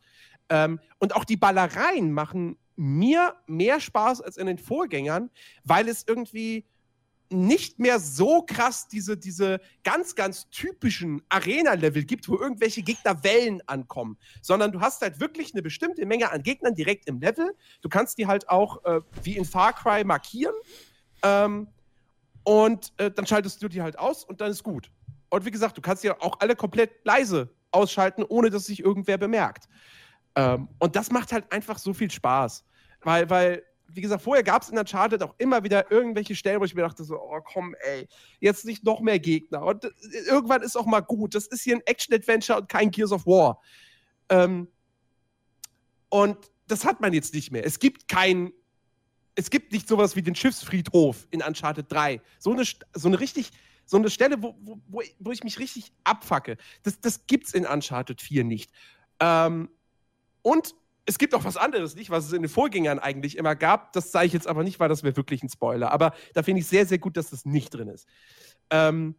Ähm, 0.50 0.80
und 0.98 1.16
auch 1.16 1.24
die 1.24 1.36
Ballereien 1.36 2.12
machen 2.12 2.58
mir 2.76 3.34
mehr 3.46 3.80
Spaß 3.80 4.20
als 4.20 4.36
in 4.36 4.46
den 4.46 4.58
Vorgängern, 4.58 5.30
weil 5.64 5.88
es 5.88 6.04
irgendwie 6.06 6.66
nicht 7.32 7.78
mehr 7.78 8.00
so 8.00 8.42
krass 8.42 8.88
diese, 8.88 9.16
diese 9.16 9.60
ganz, 9.84 10.16
ganz 10.16 10.50
typischen 10.50 11.22
Arena-Level 11.28 12.04
gibt, 12.04 12.28
wo 12.28 12.36
irgendwelche 12.36 12.82
Gegner 12.82 13.22
Wellen 13.22 13.62
ankommen, 13.68 14.18
sondern 14.42 14.72
du 14.72 14.80
hast 14.80 15.00
halt 15.02 15.20
wirklich 15.20 15.54
eine 15.54 15.62
bestimmte 15.62 16.04
Menge 16.06 16.32
an 16.32 16.42
Gegnern 16.42 16.74
direkt 16.74 17.06
im 17.06 17.20
Level. 17.20 17.54
Du 17.82 17.88
kannst 17.88 18.18
die 18.18 18.26
halt 18.26 18.48
auch 18.48 18.84
äh, 18.84 19.00
wie 19.22 19.36
in 19.36 19.44
Far 19.44 19.72
Cry 19.72 20.02
markieren 20.02 20.54
ähm, 21.22 21.68
und 22.42 22.92
äh, 22.96 23.10
dann 23.12 23.26
schaltest 23.26 23.62
du 23.62 23.68
die 23.68 23.80
halt 23.80 23.98
aus 23.98 24.24
und 24.24 24.40
dann 24.40 24.50
ist 24.50 24.64
gut. 24.64 24.90
Und 25.28 25.44
wie 25.44 25.52
gesagt, 25.52 25.78
du 25.78 25.82
kannst 25.82 26.02
ja 26.02 26.20
auch 26.20 26.40
alle 26.40 26.56
komplett 26.56 26.90
leise 27.04 27.48
ausschalten, 27.70 28.24
ohne 28.24 28.50
dass 28.50 28.66
sich 28.66 28.80
irgendwer 28.80 29.18
bemerkt. 29.18 29.68
Ähm, 30.36 30.68
und 30.78 30.96
das 30.96 31.10
macht 31.10 31.32
halt 31.32 31.50
einfach 31.52 31.78
so 31.78 31.92
viel 31.92 32.10
Spaß. 32.10 32.64
Weil, 33.02 33.28
weil 33.30 33.62
wie 33.92 34.00
gesagt, 34.00 34.22
vorher 34.22 34.44
gab 34.44 34.62
es 34.62 34.68
in 34.68 34.78
Uncharted 34.78 35.22
auch 35.22 35.34
immer 35.38 35.64
wieder 35.64 35.90
irgendwelche 35.90 36.36
Stellen, 36.36 36.60
wo 36.60 36.64
ich 36.64 36.74
mir 36.74 36.82
dachte 36.82 37.02
so, 37.02 37.16
oh 37.20 37.40
komm, 37.42 37.74
ey, 37.80 38.06
jetzt 38.38 38.64
nicht 38.64 38.84
noch 38.84 39.00
mehr 39.00 39.18
Gegner. 39.18 39.62
Und 39.62 39.84
äh, 39.84 39.90
irgendwann 40.26 40.62
ist 40.62 40.76
auch 40.76 40.86
mal 40.86 41.00
gut. 41.00 41.34
Das 41.34 41.46
ist 41.48 41.62
hier 41.62 41.76
ein 41.76 41.82
Action-Adventure 41.86 42.60
und 42.60 42.68
kein 42.68 42.90
Gears 42.90 43.12
of 43.12 43.26
War. 43.26 43.60
Ähm, 44.28 44.68
und 46.08 46.36
das 46.66 46.84
hat 46.84 47.00
man 47.00 47.12
jetzt 47.12 47.34
nicht 47.34 47.50
mehr. 47.50 47.64
Es 47.66 47.78
gibt 47.78 48.08
kein, 48.08 48.52
es 49.34 49.50
gibt 49.50 49.72
nicht 49.72 49.88
sowas 49.88 50.14
wie 50.16 50.22
den 50.22 50.34
Schiffsfriedhof 50.34 51.26
in 51.30 51.42
Uncharted 51.42 51.90
3. 51.90 52.20
So 52.38 52.52
eine, 52.52 52.64
so 52.64 53.08
eine 53.08 53.18
richtig, 53.18 53.50
so 53.86 53.96
eine 53.96 54.10
Stelle, 54.10 54.40
wo, 54.42 54.56
wo, 54.60 55.02
wo 55.18 55.32
ich- 55.32 55.42
mich 55.44 55.58
richtig 55.58 55.92
abfacke. 56.04 56.56
Das, 56.84 57.00
das 57.00 57.26
gibt's 57.26 57.54
in 57.54 57.66
Uncharted 57.66 58.20
4 58.20 58.44
nicht. 58.44 58.70
Ähm, 59.18 59.68
und 60.42 60.74
es 61.06 61.18
gibt 61.18 61.34
auch 61.34 61.44
was 61.44 61.56
anderes, 61.56 61.96
nicht, 61.96 62.10
was 62.10 62.26
es 62.26 62.32
in 62.32 62.42
den 62.42 62.48
Vorgängern 62.48 62.98
eigentlich 62.98 63.36
immer 63.36 63.56
gab. 63.56 63.92
Das 63.92 64.12
sage 64.12 64.26
ich 64.26 64.32
jetzt 64.32 64.46
aber 64.46 64.62
nicht, 64.62 64.78
weil 64.78 64.88
das 64.88 65.02
wäre 65.02 65.16
wirklich 65.16 65.42
ein 65.42 65.48
Spoiler. 65.48 65.90
Aber 65.90 66.12
da 66.34 66.42
finde 66.42 66.60
ich 66.60 66.68
sehr, 66.68 66.86
sehr 66.86 66.98
gut, 66.98 67.16
dass 67.16 67.30
das 67.30 67.44
nicht 67.44 67.70
drin 67.70 67.88
ist. 67.88 68.06
Ähm, 68.70 69.16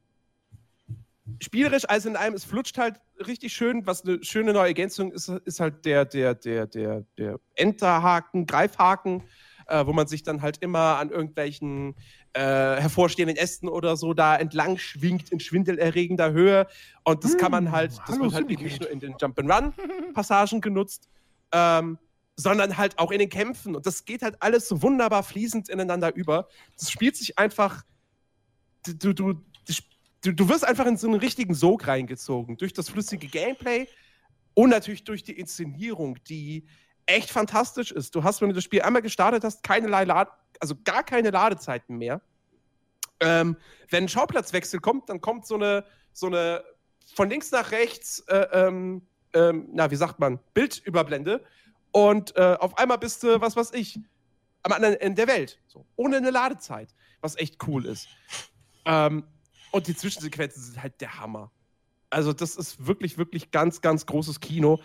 spielerisch 1.40 1.86
alles 1.90 2.06
in 2.06 2.16
allem, 2.16 2.34
es 2.34 2.46
flutscht 2.46 2.78
halt 2.78 3.02
richtig 3.28 3.54
schön. 3.54 3.86
Was 3.86 4.06
eine 4.06 4.24
schöne 4.24 4.54
neue 4.54 4.68
Ergänzung 4.68 5.12
ist, 5.12 5.28
ist 5.28 5.60
halt 5.60 5.86
der, 5.86 6.06
der, 6.06 6.36
der, 6.36 6.68
der, 6.68 7.06
der 7.18 7.40
Enterhaken, 7.56 8.46
Greifhaken, 8.46 9.24
äh, 9.68 9.86
wo 9.86 9.94
man 9.94 10.08
sich 10.08 10.24
dann 10.24 10.42
halt 10.42 10.58
immer 10.58 10.98
an 10.98 11.10
irgendwelchen 11.10 11.96
äh, 12.34 12.42
hervorstehenden 12.42 13.38
Ästen 13.38 13.68
oder 13.68 13.98
so 13.98 14.14
da 14.14 14.36
entlang 14.36 14.78
schwingt 14.78 15.32
in 15.32 15.40
schwindelerregender 15.40 16.32
Höhe. 16.32 16.68
Und 17.04 17.24
das 17.24 17.38
kann 17.38 17.52
man 17.52 17.66
Hm, 17.66 17.72
halt, 17.72 17.92
das 18.08 18.20
wird 18.20 18.34
halt 18.34 18.48
nicht 18.50 18.80
nur 18.80 18.90
in 18.90 19.00
den 19.00 19.14
Jump'n'Run-Passagen 19.16 20.62
genutzt, 20.62 21.10
ähm, 21.52 21.98
sondern 22.38 22.78
halt 22.78 22.98
auch 23.00 23.12
in 23.12 23.20
den 23.20 23.30
Kämpfen. 23.30 23.76
Und 23.76 23.86
das 23.86 24.06
geht 24.06 24.22
halt 24.22 24.42
alles 24.42 24.68
so 24.68 24.82
wunderbar 24.82 25.24
fließend 25.24 25.70
ineinander 25.70 26.16
über. 26.16 26.48
Das 26.78 26.92
spielt 26.92 27.18
sich 27.18 27.38
einfach. 27.38 27.84
Du, 28.86 29.14
du, 29.14 29.34
du, 30.24 30.32
du 30.34 30.50
wirst 30.50 30.66
einfach 30.66 30.86
in 30.86 30.98
so 30.98 31.08
einen 31.08 31.20
richtigen 31.20 31.54
Sog 31.54 31.88
reingezogen. 31.88 32.58
Durch 32.58 32.74
das 32.74 32.90
flüssige 32.90 33.28
Gameplay 33.28 33.88
und 34.54 34.70
natürlich 34.70 35.04
durch 35.04 35.24
die 35.24 35.38
Inszenierung, 35.38 36.18
die 36.28 36.66
echt 37.06 37.30
fantastisch 37.30 37.92
ist. 37.92 38.16
Du 38.16 38.24
hast, 38.24 38.42
wenn 38.42 38.50
du 38.50 38.56
das 38.56 38.64
Spiel 38.64 38.82
einmal 38.82 39.02
gestartet 39.02 39.44
hast, 39.44 39.64
keinerlei 39.64 40.06
Lad 40.06 40.30
also 40.62 40.76
gar 40.84 41.04
keine 41.04 41.32
Ladezeiten 41.32 41.98
mehr. 41.98 42.22
Ähm, 43.20 43.58
wenn 43.90 44.06
ein 44.06 44.10
Schauplatzwechsel 44.10 44.80
kommt, 44.80 45.10
dann 45.10 45.20
kommt 45.20 45.46
so 45.46 45.56
eine, 45.56 45.86
so 46.14 46.28
eine 46.28 46.64
von 47.16 47.30
links 47.30 47.52
nach 47.52 47.72
rechts, 47.72 48.20
äh, 48.28 48.48
ähm, 48.54 49.02
ähm, 49.34 49.68
na, 49.74 49.92
wie 49.92 49.96
sagt 49.96 50.20
man, 50.20 50.40
Bildüberblende. 50.54 51.44
Und 51.92 52.36
äh, 52.38 52.56
auf 52.60 52.78
einmal 52.78 52.98
bist 52.98 53.24
du, 53.24 53.42
was 53.42 53.56
weiß 53.56 53.74
ich, 53.74 54.00
am 54.64 54.72
anderen 54.72 54.96
Ende 54.96 55.26
der 55.26 55.36
Welt. 55.36 55.60
So, 55.68 55.86
ohne 55.96 56.18
eine 56.18 56.32
Ladezeit, 56.32 56.94
was 57.20 57.36
echt 57.38 57.58
cool 57.68 57.86
ist. 57.86 58.08
Ähm, 58.86 59.24
und 59.72 59.88
die 59.88 59.96
Zwischensequenzen 59.96 60.62
sind 60.64 60.82
halt 60.82 61.00
der 61.02 61.20
Hammer. 61.20 61.52
Also, 62.10 62.34
das 62.34 62.56
ist 62.56 62.86
wirklich, 62.86 63.18
wirklich 63.18 63.52
ganz, 63.52 63.82
ganz 63.82 64.06
großes 64.06 64.42
Kino. 64.42 64.82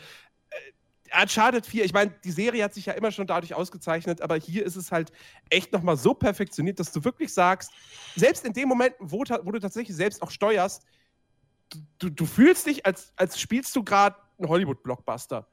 Uncharted 1.21 1.67
4, 1.67 1.85
ich 1.85 1.93
meine, 1.93 2.13
die 2.25 2.31
Serie 2.31 2.65
hat 2.65 2.75
sich 2.75 2.87
ja 2.87 2.93
immer 2.93 3.11
schon 3.11 3.27
dadurch 3.27 3.55
ausgezeichnet, 3.55 4.21
aber 4.21 4.37
hier 4.37 4.65
ist 4.65 4.77
es 4.77 4.93
halt 4.93 5.13
echt 5.51 5.73
nochmal 5.73 5.97
so 5.97 6.15
perfektioniert, 6.15 6.79
dass 6.79 6.93
du 6.93 7.05
wirklich 7.05 7.33
sagst, 7.33 7.73
selbst 8.17 8.45
in 8.45 8.53
dem 8.53 8.69
Moment, 8.69 8.95
wo, 8.99 9.19
wo 9.19 9.53
du 9.53 9.59
tatsächlich 9.59 9.97
selbst 9.97 10.23
auch 10.23 10.31
steuerst, 10.31 10.85
du, 11.99 12.11
du 12.11 12.27
fühlst 12.27 12.67
dich, 12.67 12.85
als, 12.85 13.13
als 13.17 13.41
spielst 13.41 13.75
du 13.77 13.83
gerade 13.83 14.17
einen 14.39 14.49
Hollywood-Blockbuster. 14.49 15.47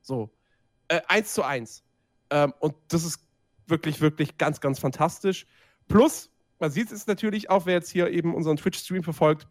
So. 0.00 0.30
Äh, 0.88 1.00
eins 1.08 1.34
zu 1.34 1.42
eins. 1.42 1.84
Ähm, 2.30 2.54
und 2.60 2.74
das 2.88 3.04
ist 3.04 3.20
wirklich, 3.66 4.00
wirklich 4.00 4.38
ganz, 4.38 4.60
ganz 4.60 4.78
fantastisch. 4.78 5.46
Plus, 5.88 6.30
man 6.58 6.70
sieht 6.70 6.90
es 6.92 7.06
natürlich 7.06 7.50
auch, 7.50 7.66
wer 7.66 7.74
jetzt 7.74 7.90
hier 7.90 8.10
eben 8.10 8.34
unseren 8.34 8.56
Twitch-Stream 8.56 9.02
verfolgt, 9.02 9.46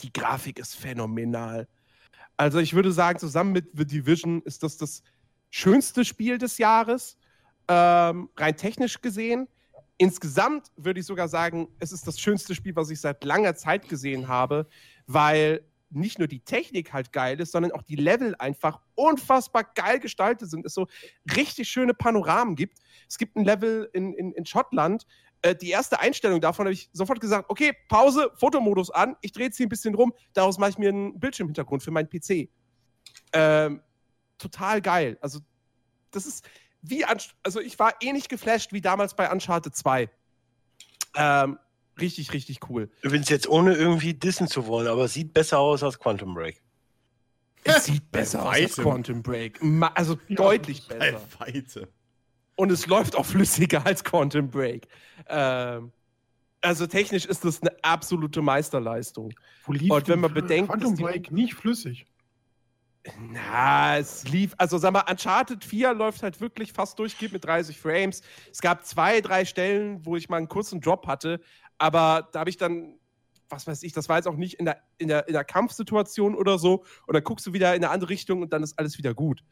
die 0.00 0.12
Grafik 0.12 0.58
ist 0.58 0.74
phänomenal. 0.74 1.68
Also 2.36 2.58
ich 2.58 2.74
würde 2.74 2.92
sagen, 2.92 3.18
zusammen 3.18 3.52
mit 3.52 3.70
The 3.74 3.86
Division 3.86 4.42
ist 4.42 4.62
das 4.62 4.76
das 4.76 5.02
schönste 5.50 6.04
Spiel 6.04 6.38
des 6.38 6.58
Jahres, 6.58 7.16
ähm, 7.68 8.28
rein 8.36 8.56
technisch 8.56 9.00
gesehen. 9.00 9.48
Insgesamt 9.98 10.72
würde 10.76 11.00
ich 11.00 11.06
sogar 11.06 11.28
sagen, 11.28 11.68
es 11.78 11.92
ist 11.92 12.06
das 12.06 12.18
schönste 12.18 12.54
Spiel, 12.54 12.74
was 12.74 12.90
ich 12.90 13.00
seit 13.00 13.22
langer 13.22 13.54
Zeit 13.54 13.88
gesehen 13.88 14.26
habe, 14.26 14.66
weil 15.06 15.64
nicht 15.90 16.18
nur 16.18 16.26
die 16.26 16.40
Technik 16.40 16.92
halt 16.92 17.12
geil 17.12 17.40
ist, 17.40 17.52
sondern 17.52 17.70
auch 17.72 17.82
die 17.82 17.94
Level 17.96 18.34
einfach 18.40 18.80
unfassbar 18.96 19.64
geil 19.74 20.00
gestaltet 20.00 20.50
sind. 20.50 20.66
Es 20.66 20.74
so 20.74 20.88
richtig 21.36 21.68
schöne 21.68 21.94
Panoramen 21.94 22.56
gibt. 22.56 22.78
Es 23.08 23.16
gibt 23.16 23.36
ein 23.36 23.44
Level 23.44 23.88
in, 23.92 24.12
in, 24.14 24.32
in 24.32 24.44
Schottland, 24.44 25.06
äh, 25.44 25.54
die 25.54 25.70
erste 25.70 26.00
Einstellung 26.00 26.40
davon 26.40 26.64
habe 26.64 26.72
ich 26.72 26.88
sofort 26.92 27.20
gesagt, 27.20 27.50
okay, 27.50 27.74
Pause, 27.88 28.30
Fotomodus 28.34 28.90
an, 28.90 29.14
ich 29.20 29.32
drehe 29.32 29.46
jetzt 29.46 29.58
hier 29.58 29.66
ein 29.66 29.68
bisschen 29.68 29.94
rum, 29.94 30.14
daraus 30.32 30.56
mache 30.56 30.70
ich 30.70 30.78
mir 30.78 30.88
einen 30.88 31.20
Bildschirmhintergrund 31.20 31.82
für 31.82 31.90
meinen 31.90 32.08
PC. 32.08 32.48
Ähm, 33.34 33.82
total 34.38 34.80
geil. 34.80 35.18
Also, 35.20 35.40
das 36.10 36.24
ist 36.24 36.48
wie, 36.80 37.04
also 37.04 37.60
ich 37.60 37.78
war 37.78 37.94
ähnlich 38.00 38.28
geflasht 38.28 38.72
wie 38.72 38.80
damals 38.80 39.14
bei 39.14 39.30
Uncharted 39.30 39.76
2. 39.76 40.08
Ähm, 41.16 41.58
richtig, 42.00 42.32
richtig 42.32 42.60
cool. 42.70 42.90
Übrigens 43.02 43.28
jetzt 43.28 43.48
ohne 43.48 43.74
irgendwie 43.74 44.14
dissen 44.14 44.48
zu 44.48 44.66
wollen, 44.66 44.86
aber 44.86 45.08
sieht 45.08 45.34
besser 45.34 45.58
aus 45.58 45.82
als 45.82 45.98
Quantum 45.98 46.34
Break. 46.34 46.62
Es 47.64 47.84
sieht 47.84 48.10
besser 48.10 48.44
aus 48.44 48.54
als 48.54 48.76
Quantum 48.76 49.22
Break. 49.22 49.60
Also 49.94 50.18
ja, 50.28 50.36
deutlich 50.36 50.88
besser. 50.88 51.20
Weite. 51.38 51.88
Und 52.56 52.70
es 52.70 52.86
läuft 52.86 53.16
auch 53.16 53.26
flüssiger 53.26 53.84
als 53.84 54.04
Quantum 54.04 54.50
Break. 54.50 54.86
Ähm, 55.28 55.92
also 56.60 56.86
technisch 56.86 57.26
ist 57.26 57.44
das 57.44 57.60
eine 57.60 57.72
absolute 57.82 58.40
Meisterleistung. 58.40 59.34
Wo 59.64 59.72
lief 59.72 59.90
Und 59.90 60.08
wenn 60.08 60.20
man 60.20 60.32
bedenkt, 60.32 60.70
Quantum 60.70 60.94
Break 60.94 61.30
nicht 61.30 61.54
flüssig. 61.54 62.06
Na, 63.20 63.98
es 63.98 64.26
lief, 64.28 64.54
also 64.56 64.78
sag 64.78 64.92
mal, 64.92 65.04
Uncharted 65.08 65.62
4 65.62 65.92
läuft 65.92 66.22
halt 66.22 66.40
wirklich 66.40 66.72
fast 66.72 66.98
durchgehend 66.98 67.34
mit 67.34 67.44
30 67.44 67.78
Frames. 67.78 68.22
Es 68.50 68.62
gab 68.62 68.86
zwei, 68.86 69.20
drei 69.20 69.44
Stellen, 69.44 70.04
wo 70.06 70.16
ich 70.16 70.30
mal 70.30 70.38
einen 70.38 70.48
kurzen 70.48 70.80
Drop 70.80 71.06
hatte, 71.06 71.40
aber 71.76 72.28
da 72.32 72.40
habe 72.40 72.50
ich 72.50 72.56
dann, 72.56 72.94
was 73.50 73.66
weiß 73.66 73.82
ich, 73.82 73.92
das 73.92 74.08
war 74.08 74.16
jetzt 74.16 74.26
auch 74.26 74.36
nicht 74.36 74.54
in 74.54 74.64
der, 74.64 74.82
in, 74.96 75.08
der, 75.08 75.28
in 75.28 75.34
der 75.34 75.44
Kampfsituation 75.44 76.34
oder 76.34 76.58
so. 76.58 76.84
Und 77.06 77.14
dann 77.14 77.24
guckst 77.24 77.46
du 77.46 77.52
wieder 77.52 77.74
in 77.74 77.84
eine 77.84 77.92
andere 77.92 78.08
Richtung 78.08 78.40
und 78.40 78.54
dann 78.54 78.62
ist 78.62 78.78
alles 78.78 78.96
wieder 78.96 79.12
gut. 79.12 79.44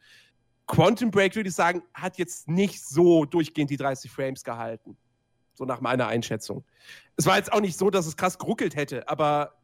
Quantum 0.67 1.11
Break, 1.11 1.35
würde 1.35 1.49
ich 1.49 1.55
sagen, 1.55 1.83
hat 1.93 2.17
jetzt 2.17 2.47
nicht 2.47 2.83
so 2.83 3.25
durchgehend 3.25 3.69
die 3.69 3.77
30 3.77 4.09
Frames 4.09 4.43
gehalten. 4.43 4.97
So 5.53 5.65
nach 5.65 5.81
meiner 5.81 6.07
Einschätzung. 6.07 6.63
Es 7.15 7.25
war 7.25 7.37
jetzt 7.37 7.51
auch 7.51 7.61
nicht 7.61 7.77
so, 7.77 7.89
dass 7.89 8.07
es 8.07 8.17
krass 8.17 8.39
geruckelt 8.39 8.75
hätte, 8.75 9.07
aber 9.07 9.55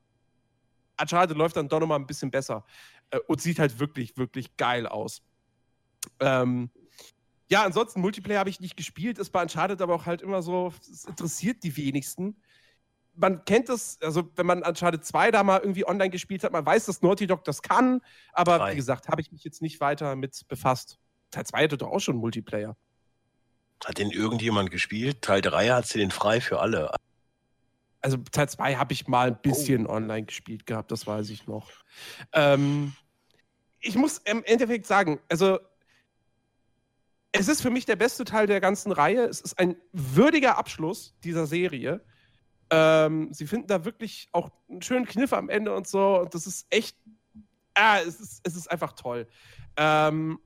Uncharted 1.00 1.38
läuft 1.38 1.56
dann 1.56 1.68
doch 1.68 1.80
nochmal 1.80 2.00
ein 2.00 2.06
bisschen 2.06 2.30
besser 2.30 2.66
äh, 3.12 3.20
und 3.28 3.42
sieht 3.42 3.60
halt 3.60 3.80
wirklich, 3.80 4.18
wirklich 4.18 4.56
geil 4.58 4.86
aus. 4.86 5.24
Ähm, 6.20 6.70
ja, 7.50 7.64
ansonsten 7.64 8.02
Multiplayer 8.02 8.40
habe 8.40 8.50
ich 8.50 8.60
nicht 8.60 8.78
gespielt, 8.78 9.18
ist 9.18 9.32
bei 9.32 9.42
Uncharted 9.42 9.82
aber 9.82 9.96
auch 9.96 10.06
halt 10.06 10.22
immer 10.22 10.42
so, 10.42 10.72
es 10.82 11.06
interessiert 11.06 11.64
die 11.64 11.76
wenigsten. 11.76 12.36
Man 13.20 13.44
kennt 13.44 13.68
das, 13.68 13.98
also 14.02 14.32
wenn 14.36 14.46
man 14.46 14.64
Uncharted 14.64 15.04
2 15.04 15.32
da 15.32 15.44
mal 15.44 15.60
irgendwie 15.60 15.86
online 15.86 16.10
gespielt 16.10 16.44
hat, 16.44 16.54
man 16.54 16.66
weiß, 16.66 16.86
dass 16.86 17.02
Naughty 17.02 17.28
Dog 17.28 17.44
das 17.44 17.62
kann, 17.62 18.02
aber 18.32 18.58
Drei. 18.58 18.72
wie 18.72 18.76
gesagt, 18.78 19.10
habe 19.10 19.22
ich 19.22 19.32
mich 19.32 19.44
jetzt 19.44 19.62
nicht 19.62 19.82
weiter 19.82 20.16
mit 20.16 20.48
befasst. 20.48 20.98
Teil 21.30 21.46
2 21.46 21.64
hatte 21.64 21.78
doch 21.78 21.92
auch 21.92 22.00
schon 22.00 22.16
Multiplayer. 22.16 22.78
Hat 23.86 23.98
den 23.98 24.12
irgendjemand 24.12 24.72
gespielt? 24.72 25.22
Teil 25.22 25.42
3 25.42 25.70
hat 25.70 25.88
sie 25.88 26.00
den 26.00 26.12
frei 26.12 26.40
für 26.42 26.60
alle. 26.60 26.92
Also 28.02 28.18
Teil 28.32 28.48
2 28.48 28.76
habe 28.76 28.94
ich 28.94 29.08
mal 29.08 29.28
ein 29.28 29.42
bisschen 29.42 29.86
oh. 29.86 29.92
online 29.92 30.26
gespielt 30.26 30.66
gehabt, 30.66 30.92
das 30.92 31.06
weiß 31.06 31.30
ich 31.30 31.46
noch. 31.46 31.70
Ähm, 32.32 32.94
ich 33.80 33.96
muss 33.96 34.20
im 34.20 34.44
Endeffekt 34.46 34.86
sagen, 34.86 35.20
also 35.30 35.60
es 37.32 37.48
ist 37.48 37.62
für 37.62 37.70
mich 37.70 37.86
der 37.86 37.96
beste 37.96 38.26
Teil 38.26 38.48
der 38.48 38.60
ganzen 38.60 38.92
Reihe. 38.92 39.26
Es 39.26 39.42
ist 39.42 39.60
ein 39.60 39.76
würdiger 39.92 40.58
Abschluss 40.58 41.16
dieser 41.24 41.46
Serie. 41.46 42.04
Ähm, 42.72 43.34
sie 43.34 43.48
finden 43.48 43.68
da 43.68 43.86
wirklich 43.86 44.30
auch 44.32 44.50
einen 44.70 44.82
schönen 44.82 45.06
Kniff 45.06 45.34
am 45.34 45.50
Ende 45.50 45.74
und 45.76 45.88
so. 45.88 46.20
Und 46.20 46.34
das 46.34 46.46
ist 46.46 46.68
echt, 46.70 46.98
ah, 47.74 48.00
es 48.00 48.20
ist, 48.20 48.42
es 48.44 48.56
ist 48.56 48.70
einfach 48.70 48.94
toll. 48.94 49.28
Ähm, 49.78 50.40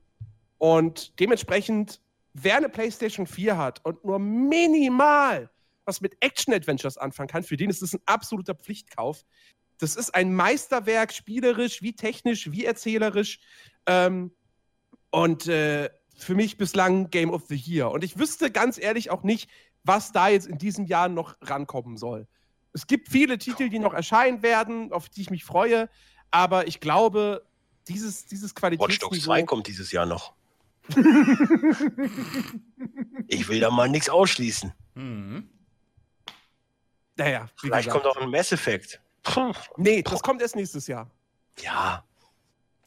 und 0.58 1.18
dementsprechend, 1.20 2.00
wer 2.32 2.56
eine 2.56 2.68
PlayStation 2.68 3.26
4 3.26 3.58
hat 3.58 3.84
und 3.84 4.04
nur 4.04 4.18
minimal 4.18 5.50
was 5.84 6.00
mit 6.00 6.16
Action-Adventures 6.20 6.96
anfangen 6.98 7.28
kann, 7.28 7.42
für 7.42 7.56
den 7.56 7.70
ist 7.70 7.82
es 7.82 7.94
ein 7.94 8.00
absoluter 8.06 8.54
Pflichtkauf. 8.54 9.24
Das 9.78 9.96
ist 9.96 10.14
ein 10.14 10.34
Meisterwerk, 10.34 11.12
spielerisch, 11.12 11.82
wie 11.82 11.94
technisch, 11.94 12.50
wie 12.50 12.64
erzählerisch. 12.64 13.40
Ähm, 13.86 14.32
und 15.10 15.46
äh, 15.46 15.90
für 16.16 16.34
mich 16.34 16.56
bislang 16.56 17.10
Game 17.10 17.30
of 17.30 17.44
the 17.48 17.56
Year. 17.56 17.90
Und 17.90 18.04
ich 18.04 18.18
wüsste 18.18 18.50
ganz 18.50 18.78
ehrlich 18.78 19.10
auch 19.10 19.24
nicht, 19.24 19.50
was 19.84 20.12
da 20.12 20.28
jetzt 20.28 20.46
in 20.46 20.58
diesem 20.58 20.86
Jahr 20.86 21.08
noch 21.08 21.36
rankommen 21.42 21.96
soll. 21.96 22.26
Es 22.72 22.86
gibt 22.86 23.08
viele 23.08 23.38
Titel, 23.38 23.68
die 23.68 23.78
noch 23.78 23.94
erscheinen 23.94 24.42
werden, 24.42 24.92
auf 24.92 25.08
die 25.08 25.20
ich 25.20 25.30
mich 25.30 25.44
freue, 25.44 25.88
aber 26.30 26.66
ich 26.66 26.80
glaube, 26.80 27.46
dieses, 27.86 28.26
dieses 28.26 28.54
Qualitätsniveau... 28.54 29.10
Watch 29.10 29.16
Dogs 29.16 29.24
2 29.24 29.42
kommt 29.44 29.66
dieses 29.68 29.92
Jahr 29.92 30.06
noch. 30.06 30.34
ich 33.28 33.48
will 33.48 33.60
da 33.60 33.70
mal 33.70 33.88
nichts 33.88 34.10
ausschließen. 34.10 34.72
Mhm. 34.94 35.48
Naja, 37.16 37.48
Vielleicht 37.56 37.86
gesagt. 37.86 38.04
kommt 38.04 38.16
auch 38.16 38.20
ein 38.20 38.30
Mass 38.30 38.50
Effect. 38.52 39.00
Nee, 39.76 40.02
das 40.02 40.22
kommt 40.22 40.42
erst 40.42 40.56
nächstes 40.56 40.86
Jahr. 40.86 41.10
Ja. 41.60 42.04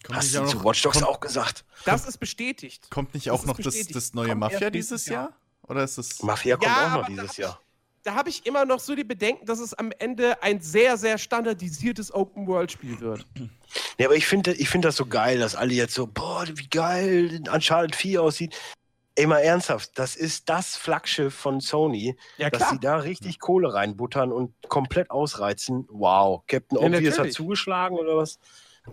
Kommt 0.04 0.18
Hast 0.18 0.36
du 0.36 0.46
zu 0.46 0.64
Watch 0.64 0.82
Dogs 0.82 1.02
auch 1.02 1.20
gesagt? 1.20 1.66
Das 1.86 2.06
ist 2.08 2.18
bestätigt. 2.18 2.92
Kommt 2.92 3.14
nicht 3.14 3.32
auch 3.32 3.46
noch 3.46 3.58
das, 3.58 3.88
das 3.88 4.14
neue 4.14 4.30
kommt 4.30 4.42
Mafia 4.42 4.70
dieses 4.70 5.08
Jahr? 5.08 5.30
Jahr? 5.30 5.40
Oder 5.68 5.84
ist 5.84 5.98
das. 5.98 6.22
Mafia 6.24 6.56
kommt 6.56 6.68
ja, 6.68 6.88
auch 6.88 7.02
noch 7.02 7.08
dieses 7.08 7.38
Jahr. 7.38 7.60
da 8.04 8.16
habe 8.16 8.30
ich 8.30 8.46
immer 8.46 8.66
noch 8.66 8.80
so 8.80 8.96
die 8.96 9.04
Bedenken, 9.04 9.46
dass 9.46 9.60
es 9.60 9.74
am 9.74 9.92
Ende 10.00 10.42
ein 10.42 10.62
sehr, 10.62 10.98
sehr 10.98 11.18
standardisiertes 11.18 12.14
Open-World-Spiel 12.14 13.00
wird. 13.02 13.26
Ja, 13.98 14.08
aber 14.08 14.16
ich 14.16 14.28
finde 14.28 14.54
ich 14.54 14.70
find 14.70 14.86
das 14.86 14.96
so 14.96 15.06
geil, 15.06 15.40
dass 15.40 15.56
alle 15.56 15.74
jetzt 15.74 15.94
so, 15.94 16.08
boah, 16.08 16.46
wie 16.48 16.68
geil 16.68 17.42
Uncharted 17.52 17.96
4 17.96 18.22
aussieht. 18.22 18.56
Ey, 19.16 19.26
mal 19.26 19.40
ernsthaft, 19.40 19.98
das 19.98 20.16
ist 20.16 20.48
das 20.48 20.76
Flaggschiff 20.76 21.34
von 21.34 21.60
Sony, 21.60 22.16
ja, 22.38 22.52
dass 22.52 22.70
sie 22.70 22.80
da 22.80 22.98
richtig 22.98 23.40
Kohle 23.40 23.74
reinbuttern 23.74 24.32
und 24.32 24.54
komplett 24.70 25.10
ausreizen. 25.10 25.88
Wow, 25.90 26.44
Captain 26.48 26.78
ja, 26.80 26.86
Obvious 26.86 27.18
hat 27.18 27.34
zugeschlagen 27.34 27.98
oder 27.98 28.16
was? 28.16 28.38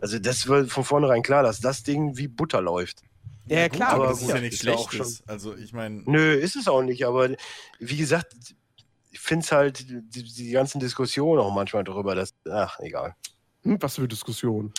Also 0.01 0.19
das 0.19 0.49
war 0.49 0.65
von 0.65 0.83
vornherein 0.83 1.23
klar, 1.23 1.43
dass 1.43 1.61
das 1.61 1.83
Ding 1.83 2.17
wie 2.17 2.27
Butter 2.27 2.63
läuft. 2.63 3.03
Ja, 3.47 3.61
ja 3.61 3.69
klar. 3.69 3.91
Aber 3.91 4.09
das 4.09 4.23
ist 4.23 4.29
ja 4.29 4.41
nicht 4.41 4.59
schlecht. 4.59 5.23
Also 5.27 5.55
ich 5.57 5.73
meine. 5.73 6.03
Nö, 6.07 6.35
ist 6.35 6.57
es 6.57 6.69
auch 6.69 6.83
nicht. 6.83 7.07
Aber 7.07 7.31
wie 7.79 7.97
gesagt, 7.97 8.35
ich 9.11 9.21
finde 9.21 9.45
es 9.45 9.53
halt, 9.53 9.89
die, 9.89 10.23
die, 10.23 10.51
ganzen 10.51 10.81
Diskussionen 10.81 11.41
auch 11.41 11.55
manchmal 11.55 11.85
darüber, 11.85 12.15
dass, 12.15 12.35
ach, 12.51 12.79
egal. 12.81 13.15
Hm, 13.63 13.81
was 13.81 13.97
für 13.97 14.09
Diskussionen? 14.09 14.73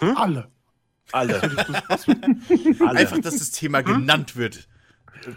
Hm? 0.00 0.16
Alle. 0.16 0.50
Alle. 1.12 1.40
Alle. 2.80 2.98
Einfach, 2.98 3.18
dass 3.18 3.38
das 3.38 3.50
Thema 3.50 3.78
hm? 3.78 4.00
genannt 4.00 4.36
wird. 4.36 4.68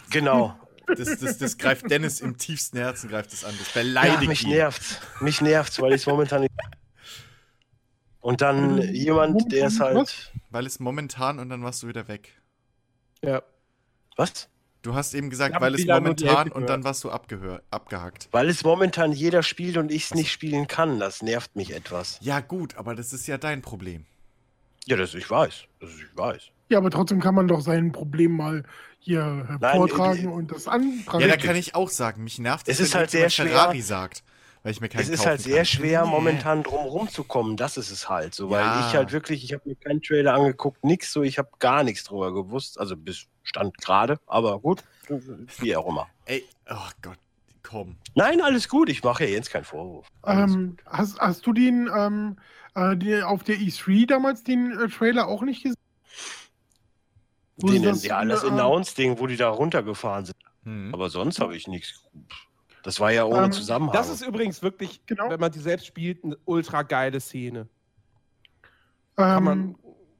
Genau. 0.10 0.58
Das, 0.88 1.19
das, 1.19 1.38
das 1.38 1.58
greift 1.58 1.90
Dennis 1.90 2.19
im 2.19 2.38
tiefsten 2.38 2.77
Herzen, 2.77 3.10
greift 3.10 3.32
das 3.32 3.45
an. 3.45 3.56
Das 3.58 3.69
beleidigt 3.69 4.24
ja, 4.24 4.27
mich 4.27 4.43
ihn. 4.43 4.50
nervt's. 4.50 5.00
Mich 5.22 5.42
nervt's, 5.42 5.82
weil 5.82 5.93
ich 5.93 6.01
es 6.01 6.08
momentan 6.08 6.42
nicht 6.42 6.51
und 8.22 8.41
dann 8.41 8.75
mhm. 8.75 8.82
jemand, 8.93 9.51
der 9.51 9.67
ist 9.67 9.80
halt. 9.80 10.32
Weil 10.50 10.66
es 10.66 10.80
momentan 10.80 11.40
und 11.40 11.50
dann 11.50 11.64
warst 11.64 11.83
du 11.83 11.88
wieder 11.88 12.08
weg. 12.08 12.41
Ja. 13.24 13.41
Was? 14.16 14.48
Du 14.82 14.95
hast 14.95 15.14
eben 15.14 15.30
gesagt, 15.30 15.59
weil 15.61 15.75
es 15.75 15.85
momentan 15.85 16.51
und 16.51 16.67
dann 16.67 16.83
warst 16.83 17.03
du 17.03 17.11
abgehakt. 17.11 18.30
Weil 18.32 18.50
es 18.50 18.64
momentan 18.64 19.11
jeder 19.11 19.43
spielt 19.43 19.77
und 19.77 19.91
ich 19.91 20.06
es 20.06 20.16
nicht 20.16 20.32
spielen 20.32 20.67
kann. 20.67 21.00
Das 21.00 21.22
nervt 21.22 21.56
mich 21.56 21.74
etwas. 21.74 22.17
Ja, 22.22 22.40
gut, 22.40 22.77
aber 22.77 22.95
das 22.95 23.14
ist 23.14 23.27
ja 23.27 23.38
dein 23.38 23.61
Problem. 23.61 24.06
Ja, 24.85 24.98
das 24.98 25.14
ich 25.14 25.30
weiß. 25.30 25.66
Das 25.80 25.90
ich 25.91 26.17
weiß. 26.17 26.50
Ja, 26.69 26.80
aber 26.80 26.90
trotzdem 26.90 27.19
kann 27.19 27.35
man 27.35 27.48
doch 27.48 27.61
sein 27.61 27.91
Problem 27.91 28.35
mal 28.35 28.64
hier 28.98 29.59
vortragen 29.59 30.32
und 30.32 30.51
das 30.51 30.67
antragen. 30.67 31.22
Ja, 31.22 31.27
da 31.27 31.38
kann 31.38 31.56
ich 31.56 31.75
auch 31.75 31.90
sagen, 31.90 32.24
mich 32.24 32.40
nervt 32.40 32.67
es, 32.67 32.80
es 32.80 32.88
ist 32.88 32.95
halt 32.95 33.11
sehr 33.11 33.30
Ferrari 33.30 33.82
sagt. 33.82 34.24
Weil 34.64 34.72
ich 34.72 34.81
mir 34.81 34.90
keinen 34.90 35.01
Es 35.01 35.09
ist 35.09 35.25
halt 35.25 35.41
sehr 35.41 35.57
kann. 35.57 35.65
schwer, 35.65 36.03
Nee. 36.06 36.09
momentan 36.11 36.64
drum 36.64 36.85
rumzukommen. 36.85 37.57
Das 37.57 37.77
ist 37.77 37.90
es 37.91 38.07
halt. 38.09 38.35
So, 38.35 38.49
weil 38.49 38.61
Ja. 38.64 38.88
ich 38.88 38.95
halt 38.95 39.11
wirklich, 39.11 39.43
ich 39.43 39.53
habe 39.53 39.67
mir 39.67 39.75
keinen 39.75 40.01
Trailer 40.01 40.33
angeguckt, 40.33 40.83
nix 40.83 41.11
so, 41.11 41.23
ich 41.23 41.38
habe 41.38 41.49
gar 41.59 41.83
nichts 41.83 42.03
drüber 42.03 42.33
gewusst. 42.33 42.80
Also 42.80 42.95
bis 42.98 43.25
Stand 43.43 43.77
gerade, 43.80 44.19
aber 44.27 44.59
gut, 44.59 44.83
wie 45.59 45.75
auch 45.75 45.88
immer. 45.88 46.07
Ey, 46.25 46.43
oh 46.69 46.75
Gott, 47.01 47.17
komm. 47.64 47.95
Nein, 48.15 48.41
alles 48.41 48.69
gut, 48.69 48.90
ich 48.90 49.03
mache 49.03 49.23
ja 49.25 49.31
Jens 49.31 49.49
keinen 49.49 49.64
Vorwurf. 49.65 50.07
Ähm, 50.25 50.77
hast, 50.85 51.19
hast 51.19 51.45
du 51.48 51.53
den 51.53 51.90
ähm, 51.95 52.38
äh, 52.75 52.95
die, 52.95 53.22
auf 53.23 53.43
der 53.43 53.56
E3 53.57 54.06
damals 54.06 54.43
den 54.43 54.72
äh, 54.80 54.88
Trailer 54.90 55.27
auch 55.27 55.41
nicht 55.41 55.64
gesehen? 55.64 55.75
Den, 57.57 57.69
sie 57.69 57.81
das, 57.81 58.03
ja, 58.03 58.23
das 58.25 58.43
äh, 58.43 58.48
Announce-Ding, 58.48 59.19
wo 59.19 59.27
die 59.27 59.38
da 59.38 59.49
runtergefahren 59.49 60.25
sind. 60.25 60.38
Hm. 60.64 60.93
Aber 60.93 61.09
sonst 61.09 61.40
habe 61.40 61.56
ich 61.56 61.67
nichts. 61.67 62.03
Das 62.84 63.00
war 63.00 63.11
ja 63.11 63.26
ohne 63.26 63.45
Ähm, 63.45 63.51
Zusammenhang. 63.51 63.93
Das 63.93 64.10
ist 64.10 64.22
übrigens 64.26 64.61
wirklich, 64.61 65.06
Genau. 65.06 65.30
wenn 65.30 65.40
man 65.40 65.51
die 65.51 65.60
selbst 65.60 65.85
spielt, 65.85 66.24
eine 66.24 66.38
ultra 66.45 66.82
geile 66.84 67.19
Szene. 67.19 67.68
Kann 69.16 69.38
ähm, 69.38 69.43
man, 69.43 69.76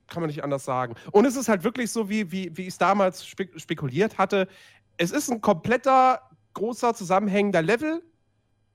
kann 0.08 0.22
man 0.22 0.28
nicht 0.28 0.44
anders 0.44 0.66
sagen. 0.66 0.96
Und 1.12 1.26
es 1.26 1.36
ist 1.36 1.48
halt 1.50 1.64
wirklich 1.64 1.92
so, 1.92 2.10
wie, 2.10 2.32
wie, 2.32 2.56
wie 2.56 2.64
ich 2.64 2.70
es 2.70 2.78
damals 2.78 3.26
spek 3.26 3.60
spekuliert 3.60 4.18
hatte. 4.18 4.48
Es 4.98 5.12
ist 5.12 5.32
ein 5.32 5.42
kompletter, 5.42 6.22
großer, 6.54 6.94
zusammenhängender 6.94 7.62
Level. 7.62 8.04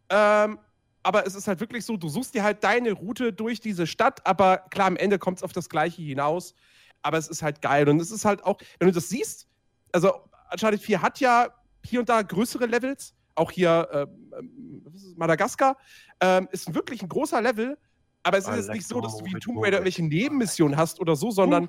Ähm, 0.09 0.59
aber 1.03 1.27
es 1.27 1.37
ist 1.37 1.47
halt 1.47 1.61
wirklich 1.61 1.85
so, 1.85 1.97
du 1.97 2.09
suchst 2.09 2.35
dir 2.35 2.43
halt 2.43 2.65
deine 2.65 2.93
Route 2.93 3.33
durch 3.33 3.61
diese 3.61 3.87
Stadt, 3.87 4.27
aber 4.27 4.59
klar, 4.71 4.89
am 4.89 4.97
Ende 4.97 5.21
kommt 5.21 5.39
es 5.39 5.45
auf 5.45 5.53
das 5.53 5.69
Gleiche 5.69 6.03
hinaus. 6.03 6.55
Aber 7.03 7.19
es 7.19 7.29
ist 7.29 7.43
halt 7.43 7.63
geil. 7.63 7.89
Und 7.89 8.01
es 8.01 8.11
ist 8.11 8.25
halt 8.25 8.43
auch, 8.43 8.59
wenn 8.81 8.89
du 8.89 8.95
das 8.95 9.09
siehst, 9.09 9.47
also 9.93 10.13
Uncharted 10.51 10.81
4 10.81 11.03
hat 11.03 11.21
ja 11.21 11.49
hier 11.85 12.01
und 12.01 12.09
da 12.09 12.23
größere 12.23 12.67
Levels. 12.67 13.15
Auch 13.37 13.51
hier 13.51 13.89
es, 13.93 15.15
Madagaskar 15.17 15.77
ähm, 16.21 16.49
ist 16.51 16.75
wirklich 16.75 17.03
ein 17.03 17.09
großer 17.09 17.41
Level, 17.41 17.79
aber 18.23 18.39
es 18.39 18.49
ist 18.49 18.57
jetzt 18.57 18.71
nicht 18.71 18.89
so, 18.89 19.01
dass 19.01 19.17
du 19.17 19.25
wie 19.25 19.33
Tomb 19.35 19.59
Raider 19.59 19.79
irgendwelche 19.79 20.03
Nebenmissionen 20.03 20.77
hast 20.77 20.99
oder 20.99 21.15
so, 21.15 21.31
sondern 21.31 21.69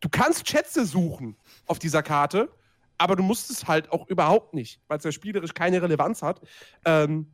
du 0.00 0.08
kannst 0.08 0.48
Schätze 0.48 0.84
suchen 0.84 1.36
auf 1.66 1.78
dieser 1.78 2.02
Karte, 2.02 2.48
aber 2.98 3.16
du 3.16 3.22
musst 3.22 3.50
es 3.50 3.66
halt 3.66 3.90
auch 3.90 4.06
überhaupt 4.08 4.54
nicht, 4.54 4.80
weil 4.86 4.98
es 4.98 5.04
ja 5.04 5.10
spielerisch 5.10 5.54
keine 5.54 5.82
Relevanz 5.82 6.22
hat. 6.22 6.40
Ähm, 6.84 7.32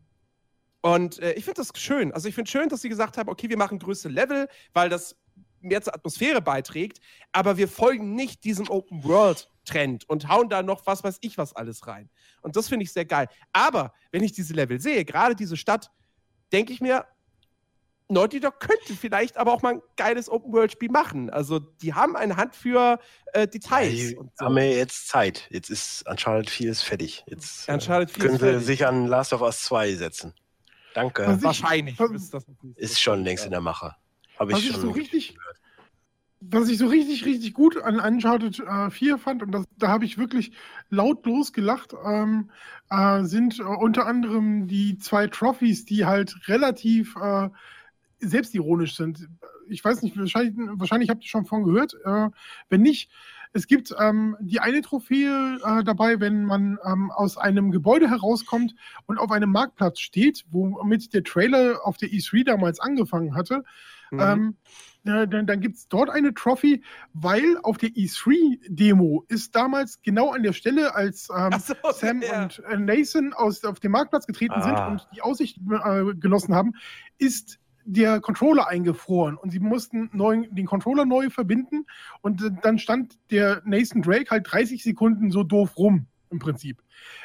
und 0.81 1.19
äh, 1.19 1.33
ich 1.33 1.45
finde 1.45 1.62
das 1.62 1.73
schön. 1.79 2.12
Also 2.12 2.29
ich 2.29 2.35
finde 2.35 2.51
schön, 2.51 2.69
dass 2.70 2.81
sie 2.81 2.89
gesagt 2.89 3.19
haben, 3.19 3.29
okay, 3.29 3.51
wir 3.51 3.59
machen 3.59 3.79
größere 3.79 4.12
Level, 4.12 4.49
weil 4.73 4.89
das 4.89 5.17
mehr 5.61 5.83
zur 5.83 5.95
Atmosphäre 5.95 6.41
beiträgt, 6.41 7.01
aber 7.33 7.57
wir 7.59 7.69
folgen 7.69 8.15
nicht 8.15 8.45
diesem 8.45 8.69
Open 8.70 9.05
World 9.05 9.51
Trend 9.70 10.08
und 10.08 10.28
hauen 10.28 10.49
da 10.49 10.62
noch 10.62 10.86
was 10.86 11.05
weiß 11.05 11.18
ich 11.20 11.39
was 11.39 11.55
alles 11.55 11.86
rein. 11.86 12.08
Und 12.42 12.57
das 12.57 12.68
finde 12.68 12.84
ich 12.84 12.92
sehr 12.92 13.05
geil. 13.05 13.28
Aber 13.52 13.92
wenn 14.12 14.23
ich 14.23 14.32
diese 14.32 14.55
Level 14.55 14.81
sehe, 14.81 15.05
gerade 15.05 15.34
diese 15.34 15.57
Stadt, 15.57 15.90
denke 16.52 16.73
ich 16.73 16.81
mir, 16.81 17.05
Naughty 18.08 18.40
Dog 18.40 18.58
könnte 18.58 18.94
vielleicht 18.94 19.36
aber 19.36 19.52
auch 19.52 19.62
mal 19.62 19.74
ein 19.74 19.82
geiles 19.97 20.28
Open 20.28 20.52
World 20.52 20.73
Spiel 20.73 20.90
machen. 20.90 21.31
Also 21.31 21.60
die 21.60 21.94
haben 21.94 22.16
eine 22.16 22.36
Hand 22.36 22.57
für 22.57 22.99
äh, 23.34 23.47
Details. 23.47 23.92
Die 23.92 24.16
und 24.16 24.32
so. 24.36 24.47
haben 24.47 24.57
wir 24.57 24.68
jetzt 24.76 25.07
Zeit. 25.07 25.47
Jetzt 25.50 25.70
ist 25.70 26.05
Uncharted 26.08 26.50
4 26.50 26.70
ist 26.73 26.82
fertig. 26.82 27.23
Jetzt 27.28 27.68
äh, 27.68 27.73
Uncharted 27.74 28.10
4 28.10 28.20
können 28.20 28.34
ist 28.34 28.40
sie 28.40 28.47
fertig. 28.47 28.66
sich 28.66 28.86
an 28.86 29.07
Last 29.07 29.32
of 29.32 29.42
Us 29.42 29.62
2 29.62 29.94
setzen. 29.94 30.34
Danke. 30.94 31.24
Was 31.24 31.36
ich- 31.39 31.44
Wahrscheinlich. 31.44 31.99
was- 32.00 32.47
ist 32.74 33.00
schon 33.00 33.23
längst 33.23 33.44
in 33.44 33.52
der 33.52 33.60
Mache. 33.60 33.94
Habe 34.40 34.52
ich 34.55 34.58
ich 34.58 34.73
schon. 34.73 34.81
so 34.81 34.90
richtig, 34.90 35.36
was 36.41 36.69
ich 36.69 36.78
so 36.78 36.86
richtig, 36.86 37.27
richtig 37.27 37.52
gut 37.55 37.77
an 37.77 38.01
Uncharted 38.01 38.60
äh, 38.60 38.91
4 38.91 39.19
fand, 39.19 39.43
und 39.43 39.52
das, 39.52 39.65
da 39.78 39.89
habe 39.89 40.05
ich 40.05 40.19
wirklich 40.19 40.52
lautlos 40.89 41.52
gelacht, 41.52 41.94
ähm, 42.05 42.51
äh, 42.89 43.25
sind 43.25 43.60
äh, 43.60 43.62
unter 43.62 44.07
anderem 44.07 44.67
die 44.67 44.99
zwei 44.99 45.27
Trophies, 45.27 45.85
die 45.85 46.07
halt 46.07 46.49
relativ 46.49 47.15
äh, 47.17 47.51
selbstironisch 48.20 48.97
sind. 48.97 49.28
Ich 49.69 49.85
weiß 49.85 50.02
nicht, 50.02 50.17
wahrscheinlich, 50.17 50.55
wahrscheinlich 50.57 51.10
habt 51.10 51.25
ihr 51.25 51.28
schon 51.28 51.47
von 51.47 51.65
gehört. 51.65 51.94
Äh, 52.05 52.31
wenn 52.70 52.83
nicht, 52.83 53.10
es 53.52 53.67
gibt 53.67 53.94
ähm, 53.99 54.36
die 54.41 54.60
eine 54.60 54.81
Trophäe 54.81 55.59
äh, 55.65 55.85
dabei, 55.85 56.20
wenn 56.20 56.44
man 56.44 56.78
ähm, 56.85 57.10
aus 57.10 57.36
einem 57.36 57.70
Gebäude 57.70 58.09
herauskommt 58.09 58.75
und 59.07 59.19
auf 59.19 59.31
einem 59.31 59.51
Marktplatz 59.51 59.99
steht, 59.99 60.44
womit 60.51 61.12
der 61.12 61.25
Trailer 61.25 61.81
auf 61.85 61.97
der 61.97 62.10
E3 62.10 62.44
damals 62.44 62.78
angefangen 62.81 63.35
hatte. 63.35 63.65
Mhm. 64.11 64.21
Ähm, 64.21 64.57
äh, 65.05 65.27
dann 65.27 65.47
dann 65.47 65.61
gibt 65.61 65.77
es 65.77 65.89
dort 65.89 66.11
eine 66.11 66.35
Trophy, 66.35 66.83
weil 67.13 67.57
auf 67.63 67.79
der 67.79 67.91
E3-Demo 67.91 69.25
ist 69.29 69.55
damals 69.55 70.01
genau 70.03 70.33
an 70.33 70.43
der 70.43 70.53
Stelle, 70.53 70.95
als 70.95 71.29
ähm, 71.35 71.53
so, 71.59 71.75
Sam 71.93 72.23
ja. 72.23 72.43
und 72.43 72.63
äh, 72.69 72.77
Nathan 72.77 73.33
aus, 73.33 73.65
auf 73.65 73.81
den 73.81 73.93
Marktplatz 73.93 74.27
getreten 74.27 74.61
sind 74.63 74.75
Ah. 74.75 74.89
und 74.89 75.09
die 75.15 75.23
Aussicht 75.23 75.59
äh, 75.59 76.15
genossen 76.15 76.55
haben, 76.55 76.75
ist 77.19 77.59
der 77.85 78.21
Controller 78.21 78.69
eingefroren 78.69 79.37
und 79.37 79.51
sie 79.51 79.59
mussten 79.59 80.11
neu, 80.13 80.47
den 80.51 80.67
Controller 80.67 81.07
neu 81.07 81.31
verbinden 81.31 81.87
und 82.21 82.43
äh, 82.43 82.51
dann 82.63 82.79
stand 82.79 83.19
der 83.31 83.63
Nathan 83.65 84.03
Drake 84.03 84.31
halt 84.31 84.47
30 84.51 84.83
Sekunden 84.83 85.31
so 85.31 85.43
doof 85.43 85.77
rum 85.79 86.07
im 86.31 86.39
Prinzip. 86.39 86.83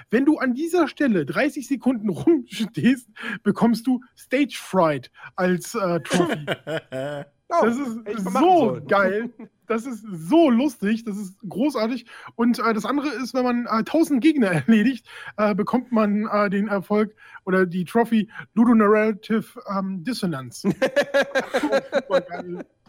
Wenn 0.09 0.25
du 0.25 0.37
an 0.37 0.53
dieser 0.53 0.87
Stelle 0.87 1.25
30 1.25 1.67
Sekunden 1.67 2.09
rumstehst, 2.09 3.09
bekommst 3.43 3.87
du 3.87 4.01
Stage 4.17 4.57
Fright 4.59 5.11
als 5.35 5.75
äh, 5.75 5.99
Trophy. 6.01 6.45
Oh, 7.49 7.63
Das 7.63 7.77
ist 7.77 8.33
so 8.33 8.81
geil. 8.87 9.31
Das 9.67 9.85
ist 9.85 10.03
so 10.11 10.49
lustig. 10.49 11.03
Das 11.03 11.17
ist 11.17 11.37
großartig. 11.47 12.05
Und 12.35 12.59
äh, 12.59 12.73
das 12.73 12.85
andere 12.85 13.09
ist, 13.09 13.33
wenn 13.33 13.43
man 13.43 13.65
äh, 13.65 13.79
1000 13.79 14.21
Gegner 14.21 14.47
erledigt, 14.67 15.07
äh, 15.37 15.53
bekommt 15.53 15.91
man 15.91 16.27
äh, 16.27 16.49
den 16.49 16.67
Erfolg 16.67 17.15
oder 17.45 17.65
die 17.65 17.85
Trophy 17.85 18.29
Ludonarrative 18.55 19.45
ähm, 19.69 20.03
Dissonance. 20.03 20.67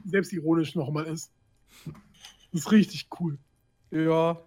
Selbstironisch 0.06 0.74
nochmal 0.74 1.04
ist. 1.06 1.32
Das 2.52 2.62
ist 2.62 2.72
richtig 2.72 3.08
cool. 3.20 3.38
Ja. 3.90 4.38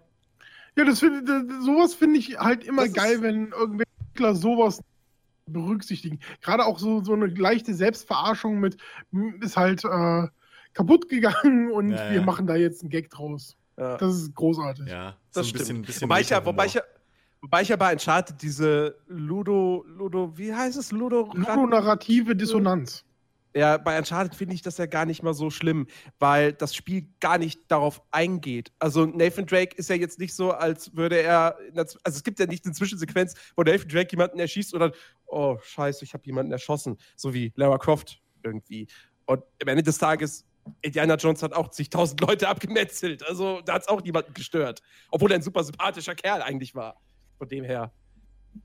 Ja, 0.80 0.86
das 0.86 1.00
find, 1.00 1.28
das- 1.28 1.44
sowas 1.66 1.94
finde 1.94 2.20
ich 2.20 2.40
halt 2.40 2.64
immer 2.64 2.84
Das 2.84 2.90
ist- 2.92 2.96
geil, 2.96 3.22
wenn 3.22 3.48
irgendwelche 3.52 3.92
Entwickler 4.00 4.36
sowas 4.36 4.80
berücksichtigen. 5.46 6.20
Gerade 6.42 6.66
auch 6.66 6.80
so, 6.80 7.04
so 7.04 7.14
eine 7.14 7.26
leichte 7.28 7.74
Selbstverarschung 7.74 8.60
mit, 8.60 8.78
"Hm, 9.12 9.42
ist 9.42 9.58
halt 9.58 9.84
äh, 9.84 10.28
kaputt 10.74 11.10
gegangen 11.10 11.72
und 11.72 11.90
Ja, 11.92 12.10
wir 12.12 12.20
ja. 12.20 12.26
machen 12.26 12.48
da 12.48 12.56
jetzt 12.56 12.82
einen 12.82 12.90
Gag 12.92 13.10
draus. 13.10 13.56
ja. 13.78 13.98
Das 13.98 14.16
ist 14.16 14.36
großartig. 14.36 14.88
Ja, 14.88 15.16
Das 15.34 15.48
so 15.48 15.50
ein 15.50 15.54
bisschen, 15.54 15.66
stimmt. 15.66 15.86
bisschen 15.88 16.02
wobei, 16.10 16.22
ich 16.22 16.30
ja, 16.30 16.46
wobei, 16.46 16.66
ich 16.68 16.74
ja, 16.76 16.82
wobei 17.42 17.62
ich 17.62 17.70
ja 17.70 17.76
bei 17.76 17.92
Uncharted 17.94 18.42
diese 18.42 18.96
Ludo, 19.08 19.86
Ludo, 19.88 20.38
wie 20.38 20.54
heißt 20.54 20.78
es? 20.78 20.92
Ludo? 20.92 21.32
Ludonarrative 21.34 22.36
Dissonanz. 22.36 23.04
Ja, 23.56 23.78
bei 23.78 23.98
Uncharted 23.98 24.36
finde 24.36 24.54
ich 24.54 24.62
das 24.62 24.78
ja 24.78 24.86
gar 24.86 25.06
nicht 25.06 25.24
mal 25.24 25.34
so 25.34 25.50
schlimm, 25.50 25.88
weil 26.20 26.54
das 26.54 26.76
Spiel 26.76 27.08
gar 27.20 27.40
nicht 27.40 27.60
darauf 27.72 28.02
eingeht. 28.12 28.72
Also 28.78 29.06
Nathan 29.08 29.48
Drake 29.48 29.76
ist 29.76 29.90
ja 29.90 29.96
jetzt 29.96 30.20
nicht 30.20 30.36
so, 30.36 30.52
als 30.52 30.96
würde 30.96 31.20
er, 31.20 31.58
also 31.76 31.98
es 32.04 32.24
gibt 32.24 32.40
ja 32.40 32.46
nicht 32.46 32.66
eine 32.66 32.76
Zwischensequenz, 32.76 33.34
wo 33.56 33.64
Nathan 33.64 33.88
Drake 33.88 34.12
jemanden 34.12 34.40
erschießt 34.40 34.74
dann, 34.76 34.92
oh 35.26 35.58
scheiße, 35.62 36.06
ich 36.06 36.14
habe 36.14 36.24
jemanden 36.26 36.52
erschossen, 36.52 36.98
so 37.16 37.34
wie 37.34 37.52
Lara 37.56 37.80
Croft 37.80 38.22
irgendwie. 38.44 38.88
Und 39.26 39.44
am 39.62 39.68
Ende 39.68 39.82
des 39.84 39.98
Tages, 39.98 40.46
Indiana 40.82 41.16
Jones 41.16 41.42
hat 41.42 41.54
auch 41.54 41.70
zigtausend 41.70 42.22
Leute 42.22 42.48
abgemetzelt, 42.48 43.28
also 43.28 43.62
da 43.62 43.74
hat 43.74 43.82
es 43.82 43.88
auch 43.88 44.04
niemanden 44.04 44.34
gestört. 44.36 44.82
Obwohl 45.10 45.32
er 45.32 45.36
ein 45.36 45.42
super 45.42 45.64
sympathischer 45.64 46.14
Kerl 46.14 46.44
eigentlich 46.44 46.76
war. 46.76 47.02
Von 47.40 47.48
dem 47.48 47.64
her, 47.64 47.92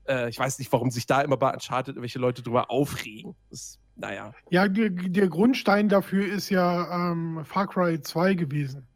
äh, 0.07 0.29
ich 0.29 0.37
weiß 0.37 0.59
nicht, 0.59 0.71
warum 0.71 0.91
sich 0.91 1.07
da 1.07 1.21
immer 1.21 1.37
bei 1.37 1.51
Uncharted 1.51 1.95
irgendwelche 1.95 2.19
Leute 2.19 2.43
drüber 2.43 2.69
aufregen. 2.69 3.35
Das, 3.49 3.79
naja. 3.95 4.33
Ja, 4.49 4.67
der, 4.67 4.89
der 4.89 5.27
Grundstein 5.29 5.89
dafür 5.89 6.25
ist 6.25 6.49
ja 6.49 7.11
ähm, 7.11 7.43
Far 7.45 7.67
Cry 7.67 8.01
2 8.01 8.33
gewesen. 8.35 8.87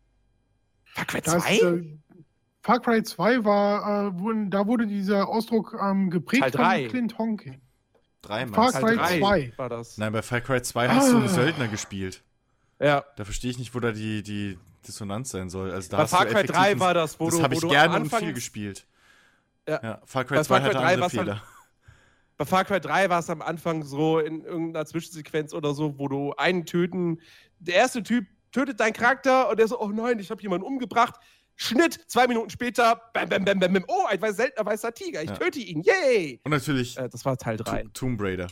Far 0.86 1.06
Cry 1.06 1.22
Das, 1.22 1.44
2? 1.44 1.54
äh, 1.56 1.98
Far 2.62 2.80
Cry 2.82 3.04
2 3.04 3.46
war, 3.46 4.08
äh, 4.08 4.20
wurden, 4.20 4.50
da 4.52 4.68
wurde 4.68 4.86
dieser 4.88 5.28
Ausdruck 5.30 5.78
ähm, 5.82 6.10
geprägt 6.10 6.42
Teil 6.42 6.52
drei. 6.52 6.82
von 6.84 6.90
Clint 6.90 7.18
Honking. 7.18 7.62
Drei 8.22 8.46
Far? 8.48 8.72
Cry 8.74 8.98
Teil 8.98 9.20
2. 9.22 9.54
war 9.58 9.70
das. 9.70 9.98
Nein, 9.98 10.12
bei 10.12 10.22
Far 10.22 10.42
Cry 10.42 10.62
2 10.62 10.90
hast 10.90 11.12
du 11.12 11.16
einen 11.18 11.26
Ah. 11.26 11.30
Söldner 11.30 11.68
gespielt. 11.70 12.22
Ja. 12.82 13.04
Da 13.16 13.24
verstehe 13.26 13.52
ich 13.52 13.60
nicht, 13.60 13.74
wo 13.76 13.80
da 13.80 13.92
die, 13.92 14.24
die 14.24 14.58
Dissonanz 14.88 15.30
sein 15.30 15.50
soll. 15.50 15.72
Also 15.72 15.90
da 15.90 15.98
Bei 15.98 16.04
hast 16.04 16.12
Far 16.12 16.26
du 16.26 16.32
Cry 16.32 16.36
effektiv 16.40 16.56
3 16.56 16.72
einen- 16.72 16.80
war 16.80 16.94
das, 16.94 17.20
wo 17.20 17.26
das 17.26 17.36
du, 17.38 17.44
habe 17.44 17.56
wo 17.56 17.60
ich 17.66 17.70
gerne 17.70 17.96
und 17.96 18.14
viel 18.16 18.34
gespielt. 18.34 18.86
Ja. 19.68 20.02
Far 20.06 20.26
Cry 20.26 20.36
Bei 20.38 20.44
2 20.44 20.44
Far 20.44 20.60
Cry 20.60 20.66
hatte 20.68 20.78
3 20.78 20.84
andere 20.94 21.02
halt- 21.04 21.12
Fehler. 21.12 21.44
Bei 22.40 22.46
Far 22.46 22.64
Cry 22.64 22.80
3 22.80 23.10
war 23.10 23.20
es 23.20 23.30
am 23.30 23.42
Anfang 23.42 23.84
so 23.84 24.18
in 24.20 24.46
irgendeiner 24.46 24.86
Zwischensequenz 24.86 25.54
oder 25.54 25.74
so, 25.74 26.00
wo 26.00 26.08
du 26.08 26.34
einen 26.38 26.66
töten, 26.66 27.20
der 27.60 27.76
erste 27.76 28.02
Typ 28.02 28.28
tötet 28.54 28.80
deinen 28.80 28.94
Charakter 28.94 29.50
und 29.50 29.60
der 29.60 29.68
so, 29.68 29.78
oh 29.78 29.90
nein, 29.90 30.20
ich 30.20 30.32
habe 30.32 30.42
jemanden 30.42 30.66
umgebracht. 30.66 31.16
Schnitt, 31.58 32.00
zwei 32.08 32.28
Minuten 32.28 32.50
später, 32.50 33.02
bam, 33.14 33.28
bam, 33.28 33.44
bam, 33.44 33.60
bam, 33.60 33.74
bam. 33.74 33.84
Oh, 33.90 34.06
ein 34.08 34.20
weiß- 34.22 34.32
seltener 34.36 34.66
weißer 34.66 34.94
Tiger, 34.94 35.22
ich 35.22 35.30
Ja. 35.32 35.36
töte 35.36 35.60
ihn, 35.60 35.82
yay! 35.82 36.40
Und 36.46 36.52
natürlich 36.52 36.98
Äh, 36.98 37.10
das 37.10 37.26
war 37.26 37.36
Teil 37.36 37.58
3. 37.58 37.84
To- 37.84 37.90
Tomb 37.90 38.22
Raider, 38.22 38.48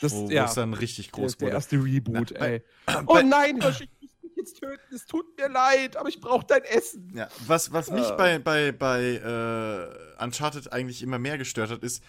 Das, 0.00 0.12
wo, 0.12 0.28
ja, 0.28 0.46
es 0.46 0.54
dann 0.54 0.74
richtig 0.74 1.12
der, 1.12 1.20
groß 1.22 1.36
der 1.36 1.46
wurde. 1.46 1.54
erste 1.54 1.76
Reboot, 1.76 2.32
Na, 2.34 2.40
bei- 2.40 2.62
ey. 2.88 2.96
Oh 3.06 3.20
nein, 3.24 3.60
Hirsch, 3.62 3.82
ich 3.82 3.90
muss 4.02 4.10
mich 4.24 4.32
jetzt 4.36 4.58
töten, 4.58 4.92
es 4.92 5.06
tut 5.06 5.38
mir 5.38 5.48
leid, 5.48 5.96
aber 5.96 6.08
ich 6.08 6.20
brauche 6.20 6.44
dein 6.48 6.64
Essen. 6.64 7.12
Ja, 7.14 7.28
was, 7.46 7.72
was 7.72 7.92
mich 7.92 8.08
Äh. 8.10 8.16
bei, 8.16 8.38
bei, 8.40 8.72
bei 8.72 9.00
äh, 10.18 10.24
Uncharted 10.24 10.72
eigentlich 10.72 11.00
immer 11.00 11.20
mehr 11.20 11.38
gestört 11.38 11.70
hat, 11.70 11.84
ist, 11.84 12.02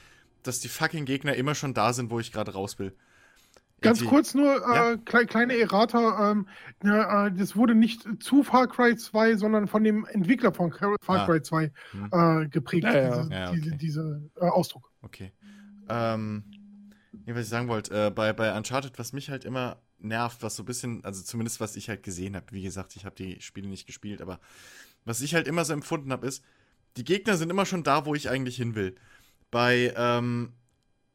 dass 0.47 0.59
die 0.59 0.67
fucking 0.69 1.05
Gegner 1.05 1.35
immer 1.35 1.55
schon 1.55 1.73
da 1.73 1.93
sind, 1.93 2.09
wo 2.11 2.19
ich 2.19 2.31
gerade 2.31 2.53
raus 2.53 2.79
will. 2.79 2.95
Ganz 3.81 3.99
Irgendwie- 3.99 4.15
kurz 4.15 4.33
nur, 4.33 4.61
Ja. 4.61 4.91
äh, 4.93 4.97
klei 4.97 5.25
kleine 5.25 5.57
Errata, 5.57 6.31
ähm, 6.31 6.47
ja, 6.83 7.27
äh, 7.27 7.31
das 7.33 7.55
wurde 7.55 7.75
nicht 7.75 8.07
zu 8.23 8.43
Far 8.43 8.67
Cry 8.67 8.95
2, 8.95 9.35
sondern 9.35 9.67
von 9.67 9.83
dem 9.83 10.05
Entwickler 10.05 10.53
von 10.53 10.71
Far 10.71 10.95
Ah. 11.07 11.25
Cry 11.25 11.41
2 11.41 11.71
Hm. 11.91 12.09
äh, 12.11 12.47
geprägt, 12.47 12.85
Ja, 12.85 12.93
ja. 12.93 13.17
diese, 13.17 13.33
Ja, 13.33 13.51
diese, 13.51 13.67
okay. 13.69 13.77
diese 13.79 14.29
äh, 14.37 14.45
Ausdruck. 14.45 14.91
Okay. 15.01 15.33
Ähm, 15.89 16.43
was 17.27 17.43
ich 17.43 17.49
sagen 17.49 17.67
wollte, 17.67 18.07
äh, 18.07 18.11
bei, 18.11 18.33
bei 18.33 18.55
Uncharted, 18.57 18.97
was 18.97 19.13
mich 19.13 19.29
halt 19.29 19.45
immer 19.45 19.81
nervt, 19.99 20.41
was 20.41 20.55
so 20.55 20.63
ein 20.63 20.65
bisschen, 20.65 21.03
also 21.03 21.21
zumindest 21.23 21.59
was 21.59 21.75
ich 21.75 21.89
halt 21.89 22.01
gesehen 22.03 22.35
habe, 22.35 22.45
wie 22.51 22.61
gesagt, 22.63 22.95
ich 22.95 23.05
habe 23.05 23.15
die 23.15 23.41
Spiele 23.41 23.67
nicht 23.67 23.87
gespielt, 23.87 24.21
aber 24.21 24.39
was 25.03 25.21
ich 25.21 25.35
halt 25.35 25.47
immer 25.47 25.65
so 25.65 25.73
empfunden 25.73 26.11
habe, 26.11 26.27
ist, 26.27 26.43
die 26.97 27.03
Gegner 27.03 27.35
sind 27.37 27.49
immer 27.49 27.65
schon 27.65 27.83
da, 27.83 28.05
wo 28.05 28.15
ich 28.15 28.29
eigentlich 28.29 28.55
hin 28.55 28.73
will. 28.75 28.95
Bei, 29.51 29.93
ähm, 29.95 30.53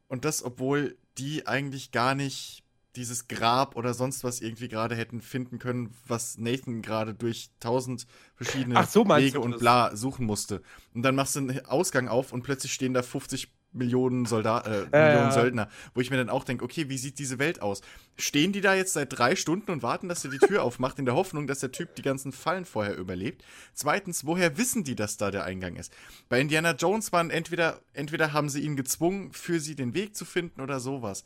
und 0.09 0.25
das, 0.25 0.43
obwohl 0.43 0.97
die 1.19 1.47
eigentlich 1.47 1.91
gar 1.93 2.15
nicht 2.15 2.65
dieses 2.97 3.29
Grab 3.29 3.77
oder 3.77 3.95
sonst 3.95 4.25
was 4.25 4.41
irgendwie 4.41 4.69
gerade 4.69 4.97
hätten 4.97 5.21
finden 5.21 5.59
können, 5.59 5.95
was 6.07 6.39
Nathan 6.39 6.83
gerade 6.83 7.15
durch 7.15 7.51
tausend 7.61 8.07
verschiedene 8.35 8.85
so 8.87 9.07
Wege 9.07 9.41
und 9.41 9.59
bla 9.59 9.95
suchen 9.95 10.27
musste. 10.27 10.63
Und 10.95 11.03
dann 11.03 11.15
machst 11.15 11.37
du 11.37 11.41
einen 11.41 11.65
Ausgang 11.67 12.09
auf 12.09 12.33
und 12.33 12.43
plötzlich 12.43 12.73
stehen 12.73 12.95
da 12.95 13.03
50 13.03 13.53
Millionen 13.73 14.27
Soldaten, 14.27 14.71
äh, 14.71 14.79
Ja, 14.93 15.09
Millionen. 15.09 15.33
Söldner, 15.33 15.69
wo 15.95 16.01
ich 16.01 16.11
mir 16.11 16.17
dann 16.17 16.29
auch 16.31 16.45
denke, 16.45 16.65
okay, 16.65 16.89
wie 16.89 16.99
sieht 16.99 17.19
diese 17.19 17.39
Welt 17.39 17.63
aus? 17.63 17.83
Stehen 18.17 18.53
die 18.53 18.61
da 18.61 18.75
jetzt 18.75 18.95
seit 18.95 19.17
drei 19.17 19.37
Stunden 19.37 19.71
und 19.71 19.83
warten, 19.83 20.09
dass 20.09 20.25
er 20.25 20.31
die 20.31 20.39
Tür 20.39 20.63
aufmacht, 20.65 20.99
in 20.99 21.05
der 21.05 21.15
Hoffnung, 21.15 21.47
dass 21.47 21.61
der 21.61 21.71
Typ 21.71 21.95
die 21.95 22.03
ganzen 22.03 22.33
Fallen 22.33 22.65
vorher 22.65 22.97
überlebt? 22.97 23.45
Zweitens, 23.73 24.27
woher 24.27 24.59
wissen 24.59 24.83
die, 24.85 24.97
dass 24.97 25.17
da 25.17 25.31
der 25.31 25.45
Eingang 25.45 25.77
ist? 25.77 25.93
Bei 26.29 26.41
Indiana 26.41 26.73
Jones 26.73 27.13
waren 27.13 27.31
entweder, 27.31 27.81
entweder 27.93 28.33
haben 28.33 28.49
sie 28.49 28.61
ihn 28.61 28.77
gezwungen, 28.77 29.33
für 29.33 29.61
sie 29.61 29.77
den 29.77 29.95
Weg 29.95 30.17
zu 30.17 30.25
finden 30.25 30.61
oder 30.61 30.81
sowas. 30.81 31.25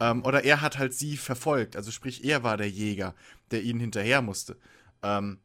Ähm, 0.00 0.24
oder 0.24 0.44
er 0.44 0.60
hat 0.60 0.78
halt 0.78 0.92
sie 0.92 1.16
verfolgt. 1.16 1.76
Also 1.76 1.90
sprich, 1.90 2.24
er 2.24 2.42
war 2.42 2.56
der 2.56 2.68
Jäger, 2.68 3.14
der 3.50 3.62
ihnen 3.62 3.80
hinterher 3.80 4.20
musste. 4.22 4.56
Ähm, 5.02 5.38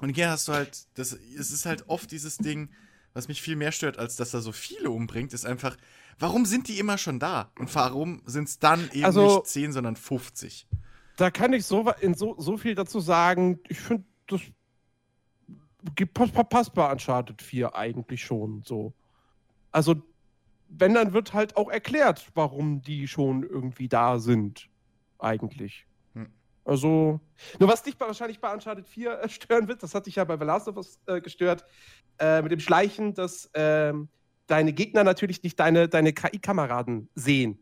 und 0.00 0.10
hier 0.10 0.28
hast 0.28 0.48
du 0.48 0.52
halt, 0.52 0.86
das, 0.94 1.12
es 1.12 1.52
ist 1.52 1.66
halt 1.66 1.84
oft 1.88 2.10
dieses 2.10 2.36
Ding, 2.36 2.68
was 3.14 3.28
mich 3.28 3.40
viel 3.40 3.56
mehr 3.56 3.72
stört, 3.72 3.98
als 3.98 4.16
dass 4.16 4.34
er 4.34 4.40
so 4.40 4.52
viele 4.52 4.90
umbringt, 4.90 5.32
ist 5.32 5.46
einfach, 5.46 5.76
warum 6.18 6.44
sind 6.44 6.68
die 6.68 6.78
immer 6.80 6.98
schon 6.98 7.20
da? 7.20 7.50
Und 7.58 7.72
warum 7.74 8.20
sind 8.26 8.48
es 8.48 8.58
dann 8.58 8.90
eben 8.92 9.04
Also- 9.04 9.36
nicht 9.36 9.46
10, 9.46 9.72
sondern 9.72 9.96
50? 9.96 10.66
Da 11.16 11.30
kann 11.30 11.52
ich 11.52 11.64
so, 11.64 11.88
in 12.00 12.14
so, 12.14 12.34
so 12.38 12.56
viel 12.56 12.74
dazu 12.74 12.98
sagen. 12.98 13.60
Ich 13.68 13.78
finde, 13.78 14.04
das 14.26 14.40
passt 16.50 16.74
bei 16.74 16.90
Uncharted 16.90 17.40
4 17.40 17.76
eigentlich 17.76 18.24
schon 18.24 18.62
so. 18.64 18.92
Also, 19.70 19.94
wenn, 20.68 20.94
dann 20.94 21.12
wird 21.12 21.32
halt 21.32 21.56
auch 21.56 21.70
erklärt, 21.70 22.32
warum 22.34 22.82
die 22.82 23.06
schon 23.06 23.44
irgendwie 23.44 23.88
da 23.88 24.18
sind. 24.18 24.68
Eigentlich. 25.20 25.86
Also, 26.64 27.20
nur 27.58 27.68
was 27.68 27.82
dich 27.82 27.98
wahrscheinlich 27.98 28.40
bei 28.40 28.52
Uncharted 28.52 28.88
4 28.88 29.20
äh, 29.20 29.28
stören 29.28 29.68
wird, 29.68 29.82
das 29.82 29.94
hat 29.94 30.06
dich 30.06 30.16
ja 30.16 30.24
bei 30.24 30.38
The 30.38 30.44
Last 30.44 30.68
of 30.68 30.76
Us 30.76 30.98
äh, 31.06 31.20
gestört, 31.20 31.64
äh, 32.18 32.40
mit 32.40 32.52
dem 32.52 32.60
Schleichen, 32.60 33.12
dass 33.14 33.50
ähm, 33.54 34.08
deine 34.46 34.72
Gegner 34.72 35.04
natürlich 35.04 35.42
nicht 35.42 35.60
deine, 35.60 35.88
deine 35.88 36.12
KI-Kameraden 36.12 37.10
sehen, 37.14 37.58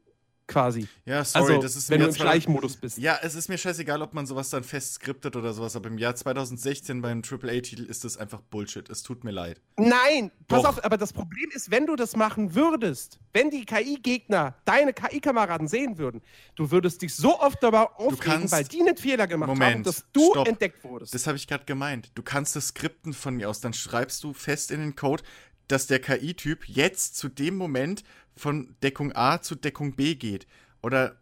quasi. 0.52 0.86
Ja, 1.04 1.24
sorry, 1.24 1.54
also, 1.54 1.62
das 1.62 1.76
ist 1.76 1.90
wenn 1.90 1.98
mir 2.00 2.04
du 2.06 2.10
im 2.10 2.16
Schleichmodus 2.16 2.76
bist. 2.76 2.98
Ja, 2.98 3.18
es 3.22 3.34
ist 3.34 3.48
mir 3.48 3.58
scheißegal, 3.58 4.02
ob 4.02 4.14
man 4.14 4.26
sowas 4.26 4.50
dann 4.50 4.62
fest 4.64 4.94
skriptet 4.94 5.34
oder 5.36 5.52
sowas, 5.52 5.74
aber 5.76 5.88
im 5.88 5.98
Jahr 5.98 6.14
2016 6.14 7.02
beim 7.02 7.22
AAA-Titel 7.22 7.82
ist 7.84 8.04
das 8.04 8.16
einfach 8.16 8.40
Bullshit. 8.40 8.88
Es 8.90 9.02
tut 9.02 9.24
mir 9.24 9.30
leid. 9.30 9.60
Nein, 9.76 10.30
pass 10.48 10.62
Doch. 10.62 10.68
auf, 10.70 10.84
aber 10.84 10.96
das 10.96 11.12
Problem 11.12 11.50
ist, 11.52 11.70
wenn 11.70 11.86
du 11.86 11.96
das 11.96 12.16
machen 12.16 12.54
würdest, 12.54 13.18
wenn 13.32 13.50
die 13.50 13.64
KI-Gegner 13.64 14.54
deine 14.64 14.92
KI-Kameraden 14.92 15.68
sehen 15.68 15.98
würden, 15.98 16.20
du 16.54 16.70
würdest 16.70 17.02
dich 17.02 17.14
so 17.14 17.40
oft 17.40 17.62
darüber 17.62 17.98
aufregen, 17.98 18.18
kannst- 18.18 18.52
weil 18.52 18.64
die 18.64 18.80
einen 18.80 18.96
Fehler 18.96 19.26
gemacht 19.26 19.50
haben, 19.50 19.58
Moment, 19.58 19.86
dass 19.86 20.04
du 20.12 20.30
stopp. 20.32 20.48
entdeckt 20.48 20.84
wurdest. 20.84 21.14
Das 21.14 21.26
habe 21.26 21.36
ich 21.36 21.46
gerade 21.46 21.64
gemeint. 21.64 22.10
Du 22.14 22.22
kannst 22.22 22.54
das 22.56 22.68
skripten 22.68 23.12
von 23.12 23.34
mir 23.36 23.48
aus, 23.48 23.60
dann 23.60 23.72
schreibst 23.72 24.22
du 24.24 24.32
fest 24.32 24.70
in 24.70 24.80
den 24.80 24.96
Code, 24.96 25.22
dass 25.68 25.86
der 25.86 26.00
KI-Typ 26.00 26.68
jetzt 26.68 27.16
zu 27.16 27.28
dem 27.28 27.56
Moment 27.56 28.02
von 28.36 28.76
Deckung 28.82 29.12
A 29.14 29.40
zu 29.40 29.54
Deckung 29.54 29.94
B 29.94 30.14
geht. 30.14 30.46
Oder 30.82 31.16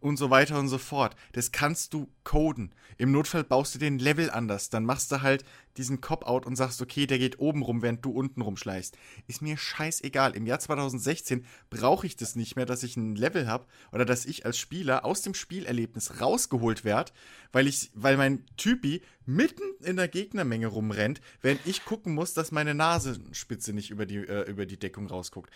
und 0.00 0.16
so 0.18 0.30
weiter 0.30 0.58
und 0.58 0.68
so 0.68 0.78
fort. 0.78 1.16
Das 1.32 1.52
kannst 1.52 1.92
du 1.92 2.08
coden. 2.24 2.72
Im 2.98 3.12
Notfall 3.12 3.44
baust 3.44 3.74
du 3.74 3.78
den 3.78 3.98
Level 3.98 4.30
anders. 4.30 4.70
Dann 4.70 4.84
machst 4.84 5.10
du 5.12 5.20
halt 5.22 5.44
diesen 5.76 6.00
Cop-Out 6.00 6.46
und 6.46 6.56
sagst, 6.56 6.80
okay, 6.80 7.06
der 7.06 7.18
geht 7.18 7.38
oben 7.38 7.62
rum, 7.62 7.82
während 7.82 8.04
du 8.04 8.10
unten 8.10 8.40
rumschleichst. 8.40 8.96
Ist 9.26 9.42
mir 9.42 9.56
scheißegal. 9.56 10.34
Im 10.34 10.46
Jahr 10.46 10.58
2016 10.58 11.44
brauche 11.68 12.06
ich 12.06 12.16
das 12.16 12.36
nicht 12.36 12.56
mehr, 12.56 12.66
dass 12.66 12.82
ich 12.82 12.96
ein 12.96 13.16
Level 13.16 13.46
habe 13.46 13.66
oder 13.92 14.04
dass 14.04 14.24
ich 14.24 14.46
als 14.46 14.58
Spieler 14.58 15.04
aus 15.04 15.22
dem 15.22 15.34
Spielerlebnis 15.34 16.20
rausgeholt 16.20 16.84
werde, 16.84 17.12
weil 17.52 17.66
weil 17.94 18.16
mein 18.16 18.44
Typi 18.56 19.02
mitten 19.26 19.64
in 19.82 19.96
der 19.96 20.08
Gegnermenge 20.08 20.68
rumrennt, 20.68 21.20
während 21.42 21.66
ich 21.66 21.84
gucken 21.84 22.14
muss, 22.14 22.32
dass 22.32 22.52
meine 22.52 22.74
Nasenspitze 22.74 23.72
nicht 23.72 23.90
über 23.90 24.06
die, 24.06 24.18
äh, 24.18 24.48
über 24.48 24.66
die 24.66 24.78
Deckung 24.78 25.08
rausguckt. 25.08 25.50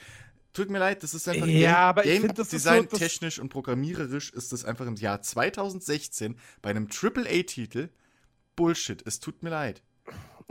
Tut 0.52 0.68
mir 0.70 0.78
leid, 0.78 1.02
das 1.02 1.14
ist 1.14 1.28
einfach 1.28 1.46
Ja, 1.46 1.92
Game 1.92 2.24
ist 2.24 2.52
Design 2.52 2.88
so- 2.90 2.96
technisch 2.96 3.38
und 3.38 3.50
programmiererisch 3.50 4.30
ist 4.32 4.52
das 4.52 4.64
einfach 4.64 4.86
im 4.86 4.96
Jahr 4.96 5.22
2016 5.22 6.36
bei 6.60 6.70
einem 6.70 6.88
AAA-Titel 6.88 7.88
Bullshit. 8.56 9.02
Es 9.06 9.20
tut 9.20 9.42
mir 9.42 9.50
leid. 9.50 9.82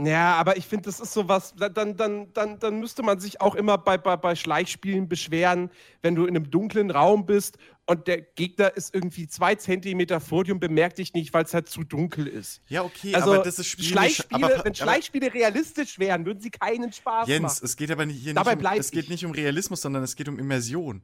Ja, 0.02 0.36
aber 0.36 0.56
ich 0.56 0.66
finde, 0.66 0.86
das 0.86 1.02
ist 1.02 1.12
sowas, 1.14 1.54
da- 1.58 1.68
dann, 1.68 1.98
dann, 1.98 2.32
dann, 2.34 2.58
dann 2.58 2.80
müsste 2.80 3.04
man 3.04 3.20
sich 3.20 3.42
auch 3.42 3.54
immer 3.56 3.78
bei, 3.78 3.98
bei, 3.98 4.16
bei 4.16 4.34
Schleichspielen 4.34 5.10
beschweren, 5.10 5.70
wenn 6.02 6.16
du 6.16 6.26
in 6.26 6.38
einem 6.38 6.50
dunklen 6.50 6.90
Raum 6.90 7.26
bist 7.26 7.58
und 7.86 8.08
der 8.08 8.22
Gegner 8.22 8.78
ist 8.78 8.96
irgendwie 8.96 9.28
zwei 9.28 9.56
Zentimeter 9.56 10.22
vor 10.22 10.46
dir 10.46 10.54
und 10.54 10.62
bemerkt 10.62 11.00
dich 11.00 11.14
nicht, 11.14 11.34
weil 11.34 11.44
es 11.44 11.54
halt 11.54 11.68
zu 11.68 11.84
dunkel 11.84 12.28
ist. 12.28 12.62
Ja, 12.70 12.84
okay, 12.84 13.14
Also, 13.14 13.34
aber 13.34 13.44
das 13.44 13.60
ist 13.60 13.68
spielerisch. 13.68 13.92
Schleichspiele, 13.92 14.56
aber, 14.56 14.64
wenn 14.66 14.76
Schleichspiele 14.76 15.34
realistisch 15.34 16.00
wären, 16.00 16.26
würden 16.26 16.40
sie 16.40 16.52
keinen 16.52 16.94
Spaß 16.94 17.28
Jens, 17.28 17.42
machen. 17.42 17.66
es 17.66 17.76
geht 17.76 17.92
aber 17.92 18.06
nicht, 18.06 18.22
hier 18.24 18.34
Dabei 18.34 18.56
nicht 18.56 18.66
um, 18.66 18.80
es 18.80 18.92
geht 18.92 19.04
ich. 19.04 19.10
nicht 19.10 19.26
um 19.26 19.32
Realismus, 19.32 19.82
sondern 19.82 20.04
es 20.04 20.16
geht 20.16 20.30
um 20.30 20.40
Immersion. 20.40 21.02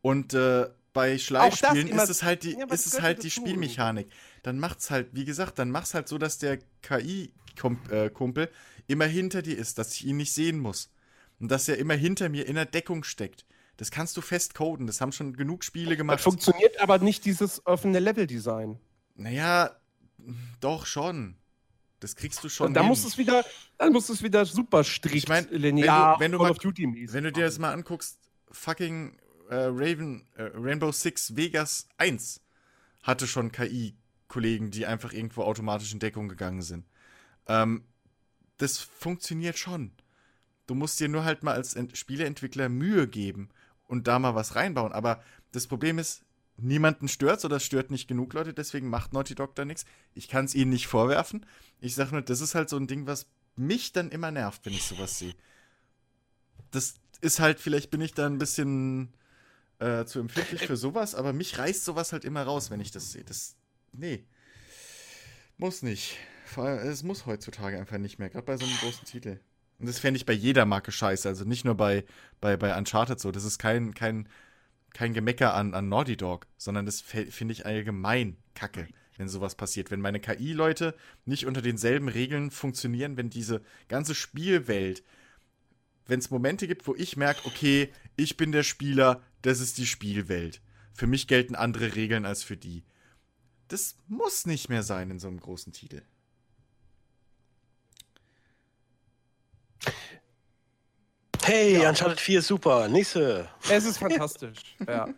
Und 0.00 0.32
äh, 0.32 0.66
bei 0.94 1.18
Schleichspielen 1.18 1.88
ist 1.88 2.08
es 2.08 2.22
halt 2.22 2.42
die, 2.44 2.52
Ja, 2.52 2.60
ist 2.64 2.86
das 2.86 2.94
es 2.94 3.02
halt 3.02 3.18
die 3.22 3.28
dazu. 3.28 3.40
Spielmechanik. 3.42 4.08
Dann 4.42 4.58
macht's 4.58 4.90
halt, 4.90 5.08
wie 5.12 5.26
gesagt, 5.26 5.58
dann 5.58 5.70
mach's 5.70 5.92
halt 5.92 6.08
so, 6.08 6.16
dass 6.16 6.38
der 6.38 6.58
KI-Kumpel 6.82 8.50
immer 8.86 9.06
hinter 9.06 9.42
dir 9.42 9.56
ist, 9.58 9.78
dass 9.78 9.92
ich 9.94 10.06
ihn 10.06 10.16
nicht 10.16 10.32
sehen 10.32 10.58
muss. 10.58 10.90
Und 11.40 11.50
dass 11.50 11.68
er 11.68 11.78
immer 11.78 11.94
hinter 11.94 12.28
mir 12.28 12.46
in 12.46 12.54
der 12.54 12.64
Deckung 12.66 13.04
steckt. 13.04 13.44
Das 13.76 13.90
kannst 13.90 14.16
du 14.16 14.20
fest 14.20 14.54
coden. 14.54 14.86
Das 14.86 15.00
haben 15.00 15.10
schon 15.12 15.34
genug 15.36 15.64
Spiele 15.64 15.90
Das 15.90 15.98
gemacht. 15.98 16.20
funktioniert 16.20 16.80
aber 16.80 16.98
nicht 16.98 17.24
dieses 17.24 17.66
offene 17.66 17.98
Level-Design. 17.98 18.78
Naja, 19.16 19.76
doch 20.60 20.86
schon. 20.86 21.36
Das 21.98 22.14
kriegst 22.16 22.44
du 22.44 22.48
schon. 22.48 22.68
Und 22.68 22.74
dann 22.74 22.84
hin. 22.84 22.90
muss 22.90 23.04
es 23.04 23.18
wieder, 23.18 23.44
dann 23.78 23.92
muss 23.92 24.08
es 24.10 24.22
wieder 24.22 24.44
super 24.44 24.84
strikt, 24.84 25.16
Ich 25.16 25.28
mein, 25.28 25.48
wenn 25.50 25.60
linear, 25.60 26.14
du- 26.14 26.20
wenn 26.20 26.32
du 26.32 26.38
Call 26.38 26.46
mal- 26.46 26.50
of 26.52 26.58
Duty 26.58 26.86
mäßig. 26.86 27.12
Wenn 27.14 27.24
du 27.24 27.32
dir 27.32 27.44
das 27.46 27.58
mal 27.58 27.72
anguckst, 27.72 28.18
fucking 28.52 29.16
äh, 29.48 29.66
Raven, 29.66 30.26
äh, 30.36 30.50
Rainbow 30.54 30.92
Six 30.92 31.36
Vegas 31.36 31.88
1 31.98 32.40
hatte 33.02 33.26
schon 33.26 33.52
KI-Kollegen, 33.52 34.70
die 34.70 34.86
einfach 34.86 35.12
irgendwo 35.12 35.42
automatisch 35.42 35.92
in 35.92 35.98
Deckung 35.98 36.28
gegangen 36.28 36.62
sind. 36.62 36.86
Ähm, 37.46 37.84
das 38.56 38.78
funktioniert 38.78 39.58
schon. 39.58 39.92
Du 40.66 40.74
musst 40.74 40.98
dir 41.00 41.08
nur 41.08 41.24
halt 41.24 41.42
mal 41.42 41.54
als 41.54 41.74
Ent 41.74 41.96
Spieleentwickler 41.96 42.68
Mühe 42.68 43.06
geben 43.06 43.50
und 43.86 44.06
da 44.06 44.18
mal 44.18 44.34
was 44.34 44.56
reinbauen. 44.56 44.92
Aber 44.92 45.22
das 45.52 45.66
Problem 45.66 45.98
ist, 45.98 46.24
niemanden 46.56 47.08
stört's 47.08 47.44
oder 47.44 47.60
stört 47.60 47.90
nicht 47.90 48.08
genug 48.08 48.32
Leute, 48.32 48.54
deswegen 48.54 48.88
macht 48.88 49.12
Naughty 49.12 49.34
Dog 49.34 49.54
da 49.54 49.64
nichts. 49.64 49.84
Ich 50.14 50.28
kann 50.28 50.46
es 50.46 50.54
ihnen 50.54 50.70
nicht 50.70 50.86
vorwerfen. 50.86 51.44
Ich 51.80 51.94
sag 51.94 52.12
nur, 52.12 52.22
das 52.22 52.40
ist 52.40 52.54
halt 52.54 52.68
so 52.68 52.76
ein 52.76 52.86
Ding, 52.86 53.06
was 53.06 53.26
mich 53.56 53.92
dann 53.92 54.10
immer 54.10 54.30
nervt, 54.30 54.64
wenn 54.64 54.72
ich 54.72 54.84
sowas 54.84 55.18
sehe. 55.18 55.34
Das 56.70 56.94
ist 57.20 57.40
halt, 57.40 57.60
vielleicht 57.60 57.90
bin 57.90 58.00
ich 58.00 58.14
da 58.14 58.26
ein 58.26 58.38
bisschen 58.38 59.12
äh, 59.84 60.06
zu 60.06 60.20
empfindlich 60.20 60.66
für 60.66 60.76
sowas, 60.76 61.14
aber 61.14 61.32
mich 61.32 61.58
reißt 61.58 61.84
sowas 61.84 62.12
halt 62.12 62.24
immer 62.24 62.42
raus, 62.42 62.70
wenn 62.70 62.80
ich 62.80 62.90
das 62.90 63.12
sehe. 63.12 63.24
Das, 63.24 63.56
nee. 63.92 64.24
Muss 65.58 65.82
nicht. 65.82 66.16
Es 66.56 67.02
muss 67.02 67.26
heutzutage 67.26 67.78
einfach 67.78 67.98
nicht 67.98 68.18
mehr, 68.18 68.30
gerade 68.30 68.46
bei 68.46 68.56
so 68.56 68.64
einem 68.64 68.76
großen 68.76 69.04
Titel. 69.04 69.40
Und 69.78 69.88
das 69.88 69.98
fände 69.98 70.16
ich 70.16 70.26
bei 70.26 70.32
jeder 70.32 70.64
Marke 70.66 70.92
scheiße, 70.92 71.28
also 71.28 71.44
nicht 71.44 71.64
nur 71.64 71.74
bei, 71.74 72.04
bei, 72.40 72.56
bei 72.56 72.76
Uncharted 72.76 73.20
so. 73.20 73.30
Das 73.30 73.44
ist 73.44 73.58
kein, 73.58 73.92
kein, 73.94 74.28
kein 74.94 75.12
Gemecker 75.12 75.54
an, 75.54 75.74
an 75.74 75.88
Naughty 75.88 76.16
Dog, 76.16 76.46
sondern 76.56 76.86
das 76.86 77.00
finde 77.00 77.52
ich 77.52 77.66
allgemein 77.66 78.36
kacke, 78.54 78.88
wenn 79.16 79.28
sowas 79.28 79.54
passiert. 79.54 79.90
Wenn 79.90 80.00
meine 80.00 80.20
KI-Leute 80.20 80.94
nicht 81.24 81.46
unter 81.46 81.60
denselben 81.60 82.08
Regeln 82.08 82.50
funktionieren, 82.50 83.16
wenn 83.16 83.30
diese 83.30 83.62
ganze 83.88 84.14
Spielwelt, 84.14 85.02
wenn 86.06 86.20
es 86.20 86.30
Momente 86.30 86.68
gibt, 86.68 86.86
wo 86.86 86.94
ich 86.94 87.16
merke, 87.16 87.46
okay, 87.46 87.90
ich 88.16 88.36
bin 88.36 88.52
der 88.52 88.62
Spieler, 88.62 89.22
das 89.44 89.60
ist 89.60 89.76
die 89.78 89.86
Spielwelt. 89.86 90.62
Für 90.94 91.06
mich 91.06 91.26
gelten 91.26 91.54
andere 91.54 91.94
Regeln 91.94 92.24
als 92.24 92.42
für 92.42 92.56
die. 92.56 92.84
Das 93.68 93.96
muss 94.08 94.46
nicht 94.46 94.68
mehr 94.68 94.82
sein 94.82 95.10
in 95.10 95.18
so 95.18 95.28
einem 95.28 95.40
großen 95.40 95.72
Titel. 95.72 96.02
Hey, 101.42 101.86
Uncharted 101.86 102.20
4 102.20 102.38
ist 102.38 102.46
super. 102.46 102.88
Nächste. 102.88 103.48
Es 103.68 103.84
ist 103.84 103.98
fantastisch. 103.98 104.76
ja. 104.86 105.06
Ja, 105.06 105.14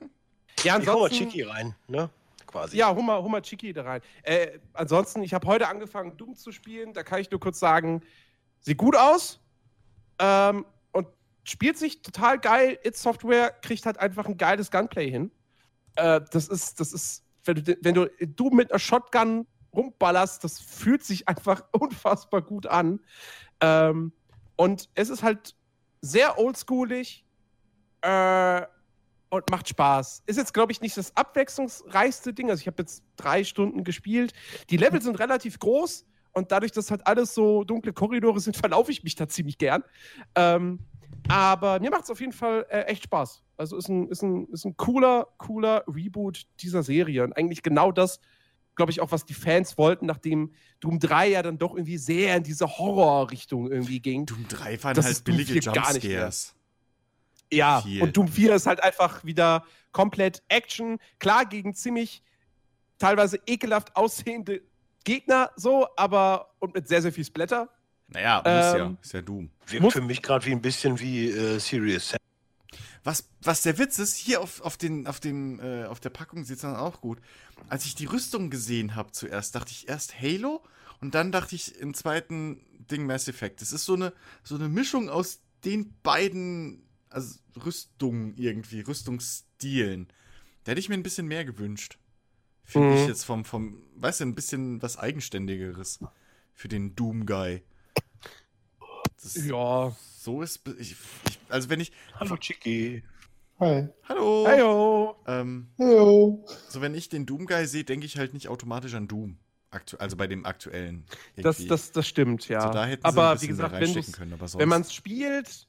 Ich 0.58 0.72
ansonsten. 0.72 1.18
Chicky 1.18 1.42
rein, 1.42 1.76
ne? 1.86 2.10
Quasi. 2.46 2.76
Ja, 2.76 2.92
Hummer, 2.92 3.22
Hummer 3.22 3.42
Chicky 3.42 3.72
da 3.72 3.82
rein. 3.82 4.00
Äh, 4.22 4.58
ansonsten, 4.72 5.22
ich 5.22 5.34
habe 5.34 5.46
heute 5.46 5.68
angefangen, 5.68 6.16
Doom 6.16 6.34
zu 6.34 6.50
spielen. 6.50 6.94
Da 6.94 7.04
kann 7.04 7.20
ich 7.20 7.30
nur 7.30 7.38
kurz 7.38 7.60
sagen, 7.60 8.02
sieht 8.60 8.78
gut 8.78 8.96
aus 8.96 9.38
ähm, 10.18 10.64
spielt 11.46 11.78
sich 11.78 12.02
total 12.02 12.38
geil. 12.38 12.78
It 12.84 12.96
Software 12.96 13.50
kriegt 13.62 13.86
halt 13.86 13.98
einfach 13.98 14.26
ein 14.26 14.36
geiles 14.36 14.70
Gunplay 14.70 15.10
hin. 15.10 15.30
Äh, 15.94 16.20
das 16.30 16.48
ist, 16.48 16.80
das 16.80 16.92
ist, 16.92 17.24
wenn 17.44 17.62
du, 17.62 17.78
wenn 17.82 17.94
du 17.94 18.10
Doom 18.20 18.56
mit 18.56 18.70
einer 18.70 18.78
Shotgun 18.78 19.46
rumballerst, 19.72 20.42
das 20.42 20.58
fühlt 20.60 21.04
sich 21.04 21.28
einfach 21.28 21.64
unfassbar 21.72 22.42
gut 22.42 22.66
an. 22.66 23.00
Ähm, 23.60 24.12
und 24.56 24.88
es 24.94 25.08
ist 25.08 25.22
halt 25.22 25.54
sehr 26.00 26.38
oldschoolig. 26.38 27.24
Äh, 28.02 28.62
und 29.28 29.50
macht 29.50 29.68
Spaß. 29.68 30.22
Ist 30.26 30.36
jetzt, 30.36 30.54
glaube 30.54 30.70
ich, 30.70 30.80
nicht 30.80 30.96
das 30.96 31.16
abwechslungsreichste 31.16 32.32
Ding. 32.32 32.48
Also 32.48 32.60
ich 32.60 32.66
habe 32.68 32.82
jetzt 32.82 33.02
drei 33.16 33.42
Stunden 33.42 33.82
gespielt. 33.82 34.32
Die 34.70 34.76
Level 34.76 35.02
sind 35.02 35.18
relativ 35.18 35.58
groß 35.58 36.06
und 36.32 36.52
dadurch, 36.52 36.70
dass 36.70 36.90
halt 36.90 37.06
alles 37.06 37.34
so 37.34 37.64
dunkle 37.64 37.92
Korridore 37.92 38.38
sind, 38.38 38.56
verlaufe 38.56 38.92
ich 38.92 39.02
mich 39.02 39.16
da 39.16 39.28
ziemlich 39.28 39.58
gern. 39.58 39.82
Ähm, 40.36 40.78
aber 41.28 41.80
mir 41.80 41.90
macht 41.90 42.04
es 42.04 42.10
auf 42.10 42.20
jeden 42.20 42.32
Fall 42.32 42.66
äh, 42.70 42.82
echt 42.82 43.04
Spaß. 43.04 43.42
Also 43.56 43.76
ist 43.76 43.88
ein, 43.88 44.08
ist, 44.08 44.22
ein, 44.22 44.46
ist 44.48 44.64
ein 44.64 44.76
cooler, 44.76 45.28
cooler 45.38 45.84
Reboot 45.86 46.46
dieser 46.60 46.82
Serie. 46.82 47.24
Und 47.24 47.32
eigentlich 47.36 47.62
genau 47.62 47.92
das, 47.92 48.20
glaube 48.74 48.92
ich, 48.92 49.00
auch, 49.00 49.10
was 49.12 49.24
die 49.24 49.34
Fans 49.34 49.78
wollten, 49.78 50.06
nachdem 50.06 50.52
Doom 50.80 50.98
3 50.98 51.28
ja 51.28 51.42
dann 51.42 51.58
doch 51.58 51.74
irgendwie 51.74 51.96
sehr 51.96 52.36
in 52.36 52.42
diese 52.42 52.66
Horror-Richtung 52.66 53.70
irgendwie 53.70 54.00
ging. 54.00 54.26
Doom 54.26 54.46
3 54.48 54.82
waren 54.84 54.94
Das 54.94 55.06
halt 55.06 55.24
billige 55.24 55.60
4 55.60 55.72
gar 55.72 55.92
nicht 55.92 56.04
mehr. 56.04 56.12
Jumpscares. 56.12 56.54
Ja, 57.52 57.80
viel. 57.80 58.02
und 58.02 58.16
Doom 58.16 58.28
4 58.28 58.54
ist 58.56 58.66
halt 58.66 58.82
einfach 58.82 59.24
wieder 59.24 59.64
komplett 59.92 60.42
Action. 60.48 60.98
Klar, 61.18 61.46
gegen 61.46 61.74
ziemlich 61.74 62.22
teilweise 62.98 63.38
ekelhaft 63.46 63.94
aussehende 63.96 64.62
Gegner, 65.04 65.50
so, 65.56 65.86
aber 65.96 66.50
und 66.58 66.74
mit 66.74 66.88
sehr, 66.88 67.00
sehr 67.00 67.12
viel 67.12 67.24
Splatter. 67.24 67.70
Naja, 68.08 68.36
muss 68.38 68.46
ja. 68.46 68.76
Ähm, 68.86 68.98
Ist 69.02 69.12
ja 69.12 69.22
Doom. 69.22 69.50
Wirkt 69.66 69.82
Muss- 69.82 69.92
für 69.94 70.00
mich 70.00 70.22
gerade 70.22 70.46
wie 70.46 70.52
ein 70.52 70.62
bisschen 70.62 70.98
wie 71.00 71.30
äh, 71.30 71.58
Serious 71.58 72.10
Sam. 72.10 72.18
Was, 73.04 73.28
was 73.42 73.62
der 73.62 73.78
Witz 73.78 73.98
ist, 74.00 74.16
hier 74.16 74.40
auf, 74.40 74.60
auf, 74.62 74.76
den, 74.76 75.06
auf, 75.06 75.20
den, 75.20 75.60
äh, 75.60 75.84
auf 75.88 76.00
der 76.00 76.10
Packung 76.10 76.44
sieht 76.44 76.56
es 76.56 76.62
dann 76.62 76.74
auch 76.76 77.00
gut. 77.00 77.20
Als 77.68 77.84
ich 77.84 77.94
die 77.94 78.06
Rüstung 78.06 78.50
gesehen 78.50 78.96
habe 78.96 79.12
zuerst, 79.12 79.54
dachte 79.54 79.70
ich 79.70 79.88
erst 79.88 80.20
Halo 80.20 80.62
und 81.00 81.14
dann 81.14 81.30
dachte 81.30 81.54
ich 81.54 81.78
im 81.78 81.94
zweiten 81.94 82.64
Ding 82.90 83.06
Mass 83.06 83.28
Effect. 83.28 83.62
Es 83.62 83.72
ist 83.72 83.84
so 83.84 83.94
eine, 83.94 84.12
so 84.42 84.56
eine 84.56 84.68
Mischung 84.68 85.08
aus 85.08 85.40
den 85.64 85.94
beiden 86.02 86.82
also 87.08 87.38
Rüstungen 87.64 88.34
irgendwie, 88.36 88.80
Rüstungsstilen. 88.80 90.08
Da 90.64 90.70
hätte 90.72 90.80
ich 90.80 90.88
mir 90.88 90.96
ein 90.96 91.02
bisschen 91.04 91.26
mehr 91.28 91.44
gewünscht. 91.44 91.98
Finde 92.64 92.88
Mhm. 92.88 92.94
ich 92.96 93.06
jetzt 93.06 93.24
vom, 93.24 93.44
vom, 93.44 93.82
weißt 93.94 94.20
du, 94.20 94.24
ein 94.24 94.34
bisschen 94.34 94.82
was 94.82 94.96
Eigenständigeres 94.98 96.00
für 96.54 96.66
den 96.68 96.96
Doom-Guy. 96.96 97.62
Das- 99.22 99.36
Ja. 99.46 99.94
So 100.20 100.42
ist, 100.42 100.60
ich, 100.78 100.92
ich, 100.92 101.38
also 101.48 101.68
wenn 101.70 101.78
ich, 101.80 101.92
Hallo 102.18 102.36
Chicky. 102.36 103.02
Hi. 103.60 103.88
hallo, 104.08 104.44
Heyo. 104.46 105.16
ähm, 105.26 105.68
Hallo. 105.78 106.44
so, 106.68 106.80
wenn 106.82 106.94
ich 106.94 107.08
den 107.08 107.24
Doom-Guy 107.26 107.66
sehe, 107.66 107.84
denke 107.84 108.04
ich 108.04 108.18
halt 108.18 108.34
nicht 108.34 108.48
automatisch 108.48 108.92
an 108.94 109.08
Doom. 109.08 109.38
Aktu 109.70 109.96
also 109.98 110.16
bei 110.16 110.26
dem 110.26 110.44
aktuellen. 110.44 111.04
Das, 111.36 111.58
irgendwie. 111.58 111.68
das, 111.68 111.92
das 111.92 112.06
stimmt, 112.08 112.48
ja. 112.48 112.58
also 112.60 112.72
da 112.72 112.84
hätten 112.84 113.02
sie 113.02 113.08
ein 113.08 113.18
aber 113.18 113.40
wie 113.40 113.46
gesagt, 113.46 113.72
wenn, 113.72 113.78
reinstecken 113.78 114.06
du's- 114.12 114.18
können. 114.18 114.32
Aber 114.34 114.48
sonst, 114.48 114.60
wenn 114.60 114.68
man 114.68 114.82
es 114.82 114.92
spielt. 114.92 115.66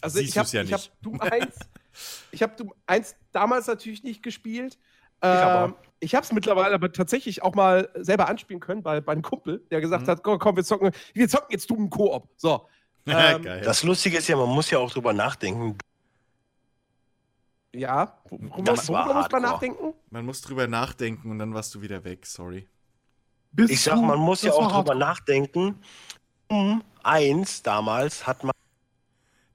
Also 0.00 0.18
Siehst 0.18 0.30
ich 0.30 0.38
habe 0.38 0.48
ja 0.50 0.62
ich 0.62 0.72
hab 0.72 0.80
nicht. 0.80 0.92
Doom 1.00 1.20
1. 1.20 1.46
ich 2.32 2.42
habe 2.42 2.56
Doom 2.56 2.72
1 2.86 3.16
damals 3.32 3.66
natürlich 3.66 4.02
nicht 4.02 4.22
gespielt. 4.22 4.78
aber. 5.20 5.64
Ähm, 5.66 5.74
ich 6.00 6.14
habe 6.14 6.24
es 6.24 6.32
mittlerweile 6.32 6.74
aber 6.74 6.92
tatsächlich 6.92 7.42
auch 7.42 7.54
mal 7.54 7.88
selber 7.96 8.28
anspielen 8.28 8.60
können 8.60 8.82
bei, 8.82 9.00
bei 9.00 9.12
einem 9.12 9.22
Kumpel, 9.22 9.64
der 9.70 9.80
gesagt 9.80 10.06
Mhm. 10.06 10.10
hat: 10.10 10.22
komm, 10.22 10.38
komm, 10.38 10.56
wir 10.56 10.64
zocken, 10.64 10.92
wir 11.14 11.28
zocken 11.28 11.48
jetzt 11.50 11.68
Doom 11.70 11.90
Koop. 11.90 12.28
So. 12.36 12.68
ähm. 13.06 13.42
Das 13.42 13.82
Lustige 13.82 14.18
ist 14.18 14.28
ja, 14.28 14.36
man 14.36 14.48
muss 14.48 14.70
ja 14.70 14.78
auch 14.78 14.90
drüber 14.90 15.12
nachdenken. 15.12 15.76
Ja, 17.74 18.18
worüber, 18.30 18.62
Das 18.62 18.88
war 18.88 19.04
worüber 19.06 19.20
muss 19.22 19.30
man 19.30 19.42
nachdenken? 19.42 19.94
man 20.10 20.24
muss 20.24 20.40
drüber 20.40 20.66
nachdenken 20.66 21.30
und 21.30 21.38
dann 21.38 21.52
warst 21.54 21.74
du 21.74 21.82
wieder 21.82 22.02
weg, 22.04 22.24
sorry. 22.26 22.66
Bist 23.52 23.70
Ich 23.72 23.82
sag, 23.82 24.00
man 24.00 24.18
muss 24.18 24.42
ja 24.42 24.52
auch 24.52 24.72
drüber 24.72 24.90
hart. 24.92 24.98
nachdenken. 24.98 25.80
Um 26.48 26.82
eins 27.02 27.62
damals 27.62 28.26
hat 28.26 28.42
man. 28.42 28.52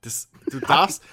Das, 0.01 0.29
du 0.49 0.59
darfst, 0.59 1.03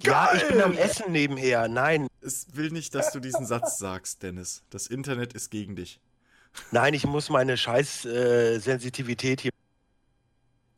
Ja, 0.00 0.30
ich 0.34 0.46
bin 0.48 0.60
am 0.60 0.76
Essen 0.76 1.12
nebenher. 1.12 1.68
Nein, 1.68 2.08
es 2.20 2.46
will 2.54 2.70
nicht, 2.70 2.94
dass 2.94 3.12
du 3.12 3.20
diesen 3.20 3.46
Satz 3.46 3.78
sagst, 3.78 4.22
Dennis. 4.22 4.62
Das 4.70 4.86
Internet 4.86 5.32
ist 5.34 5.50
gegen 5.50 5.76
dich. 5.76 6.00
nein, 6.70 6.94
ich 6.94 7.06
muss 7.06 7.30
meine 7.30 7.56
scheiß 7.56 8.04
äh, 8.06 8.58
Sensitivität 8.58 9.40
hier. 9.40 9.52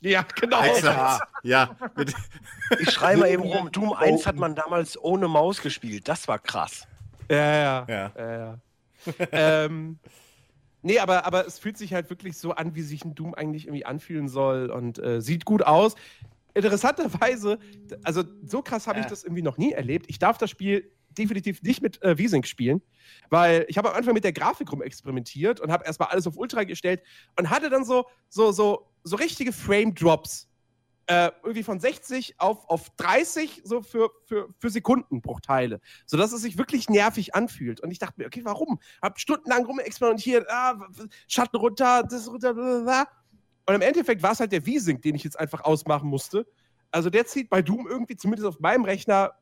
Ja, 0.01 0.26
genau. 0.39 0.59
Alter. 0.59 1.20
Ja, 1.43 1.76
Ich 2.81 2.91
schreibe 2.91 3.20
mal 3.20 3.31
eben 3.31 3.43
rum. 3.43 3.73
Doom 3.73 3.94
1 3.94 4.26
hat 4.26 4.36
man 4.36 4.55
damals 4.55 5.02
ohne 5.02 5.28
Maus 5.28 5.62
gespielt. 5.62 6.09
Das 6.09 6.28
war 6.28 6.39
krass. 6.39 6.86
Ja, 7.31 7.36
ja. 7.36 7.86
ja. 7.89 8.12
ja, 8.17 8.36
ja. 8.36 8.59
ähm, 9.33 9.99
nee, 10.83 10.99
aber, 10.99 11.25
aber 11.25 11.47
es 11.47 11.59
fühlt 11.59 11.78
sich 11.78 11.94
halt 11.94 12.10
wirklich 12.10 12.36
so 12.36 12.52
an, 12.52 12.75
wie 12.75 12.83
sich 12.83 13.05
ein 13.05 13.15
Doom 13.15 13.34
eigentlich 13.34 13.67
irgendwie 13.67 13.86
anfühlen 13.86 14.28
soll 14.28 14.70
und 14.70 14.99
äh, 14.99 15.23
sieht 15.23 15.47
gut 15.47 15.62
aus. 15.62 15.94
Interessanterweise, 16.55 17.58
also 18.05 18.23
so 18.44 18.62
krass 18.62 18.86
habe 18.86 19.00
ich 19.00 19.05
Ja. 19.05 19.10
das 19.10 19.24
irgendwie 19.24 19.42
noch 19.42 19.58
nie 19.58 19.73
erlebt. 19.73 20.07
Ich 20.08 20.18
darf 20.18 20.39
das 20.39 20.50
Spiel 20.50 20.91
definitiv 21.10 21.62
nicht 21.62 21.83
mit 21.83 22.02
äh, 22.02 22.16
V-Sync 22.16 22.47
spielen, 22.47 22.83
weil 23.31 23.66
ich 23.68 23.78
habe 23.78 23.91
am 23.91 23.97
Anfang 23.97 24.15
mit 24.15 24.24
der 24.24 24.33
Grafik 24.33 24.70
rumexperimentiert 24.73 25.60
und 25.60 25.70
habe 25.70 25.84
erstmal 25.84 26.08
alles 26.08 26.26
auf 26.26 26.36
Ultra 26.36 26.65
gestellt 26.65 27.02
und 27.39 27.50
hatte 27.50 27.70
dann 27.70 27.84
so, 27.84 28.07
so, 28.28 28.52
so, 28.52 28.91
so 29.05 29.16
richtige 29.16 29.52
Frame-Drops. 29.52 30.49
Äh, 31.07 31.33
irgendwie 31.42 31.62
von 31.62 31.78
60 31.78 32.36
auf, 32.41 32.66
auf 32.70 32.89
30 32.97 33.60
so 33.65 33.83
für, 33.83 34.08
für, 34.24 34.49
für 34.58 34.70
Sekundenbruchteile, 34.70 35.83
sodass 36.07 36.33
es 36.33 36.41
sich 36.41 36.57
wirklich 36.57 36.89
nervig 36.89 37.34
anfühlt. 37.34 37.81
Und 37.83 37.91
ich 37.91 37.99
dachte 37.99 38.15
mir, 38.16 38.26
okay, 38.26 38.41
warum? 38.42 38.81
Hab 39.02 39.20
stundenlang 39.20 39.66
rumexperimentiert, 39.66 40.47
ah, 40.49 40.78
Schatten 41.28 41.57
runter, 41.58 42.05
das 42.05 42.26
runter, 42.26 42.55
blablabla. 42.55 43.07
Und 43.67 43.75
im 43.75 43.83
Endeffekt 43.83 44.23
war 44.23 44.33
es 44.33 44.41
halt 44.41 44.52
der 44.52 44.62
V-Sync, 44.62 45.02
den 45.02 45.15
ich 45.15 45.25
jetzt 45.25 45.39
einfach 45.39 45.62
ausmachen 45.62 46.09
musste. 46.09 46.47
Also 46.91 47.10
der 47.10 47.26
zieht 47.26 47.51
bei 47.51 47.62
Doom 47.62 47.86
irgendwie, 47.89 48.17
zumindest 48.17 48.47
auf 48.47 48.60
meinem 48.60 48.84
Rechner, 48.84 49.33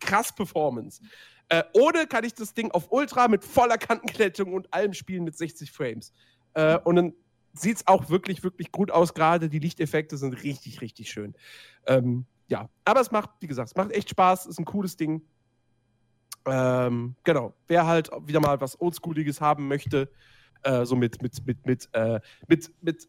krass 0.00 0.34
Performance. 0.34 1.02
Äh, 1.48 1.62
ohne 1.74 2.06
kann 2.06 2.24
ich 2.24 2.34
das 2.34 2.54
Ding 2.54 2.70
auf 2.72 2.90
Ultra 2.90 3.28
mit 3.28 3.44
voller 3.44 3.78
Kantenglättung 3.78 4.52
und 4.52 4.72
allem 4.74 4.94
spielen 4.94 5.24
mit 5.24 5.36
60 5.36 5.70
Frames. 5.70 6.12
Äh, 6.54 6.78
und 6.78 6.96
dann 6.96 7.12
sieht 7.54 7.76
es 7.76 7.86
auch 7.86 8.08
wirklich, 8.08 8.42
wirklich 8.42 8.72
gut 8.72 8.90
aus 8.90 9.14
gerade. 9.14 9.48
Die 9.48 9.58
Lichteffekte 9.58 10.16
sind 10.16 10.34
richtig, 10.42 10.80
richtig 10.80 11.10
schön. 11.10 11.34
Ähm, 11.86 12.26
ja, 12.48 12.68
aber 12.84 13.00
es 13.00 13.10
macht, 13.10 13.30
wie 13.40 13.46
gesagt, 13.46 13.70
es 13.70 13.76
macht 13.76 13.92
echt 13.92 14.10
Spaß, 14.10 14.46
ist 14.46 14.58
ein 14.58 14.64
cooles 14.64 14.96
Ding. 14.96 15.22
Ähm, 16.46 17.14
genau. 17.24 17.54
Wer 17.68 17.86
halt 17.86 18.10
wieder 18.26 18.40
mal 18.40 18.60
was 18.60 18.80
Oldschooliges 18.80 19.40
haben 19.40 19.68
möchte, 19.68 20.10
äh, 20.62 20.84
so 20.84 20.96
mit, 20.96 21.22
mit, 21.22 21.46
mit, 21.46 21.66
mit, 21.66 21.88
äh, 21.92 22.20
mit, 22.48 22.72
mit 22.82 23.04
äh, 23.04 23.08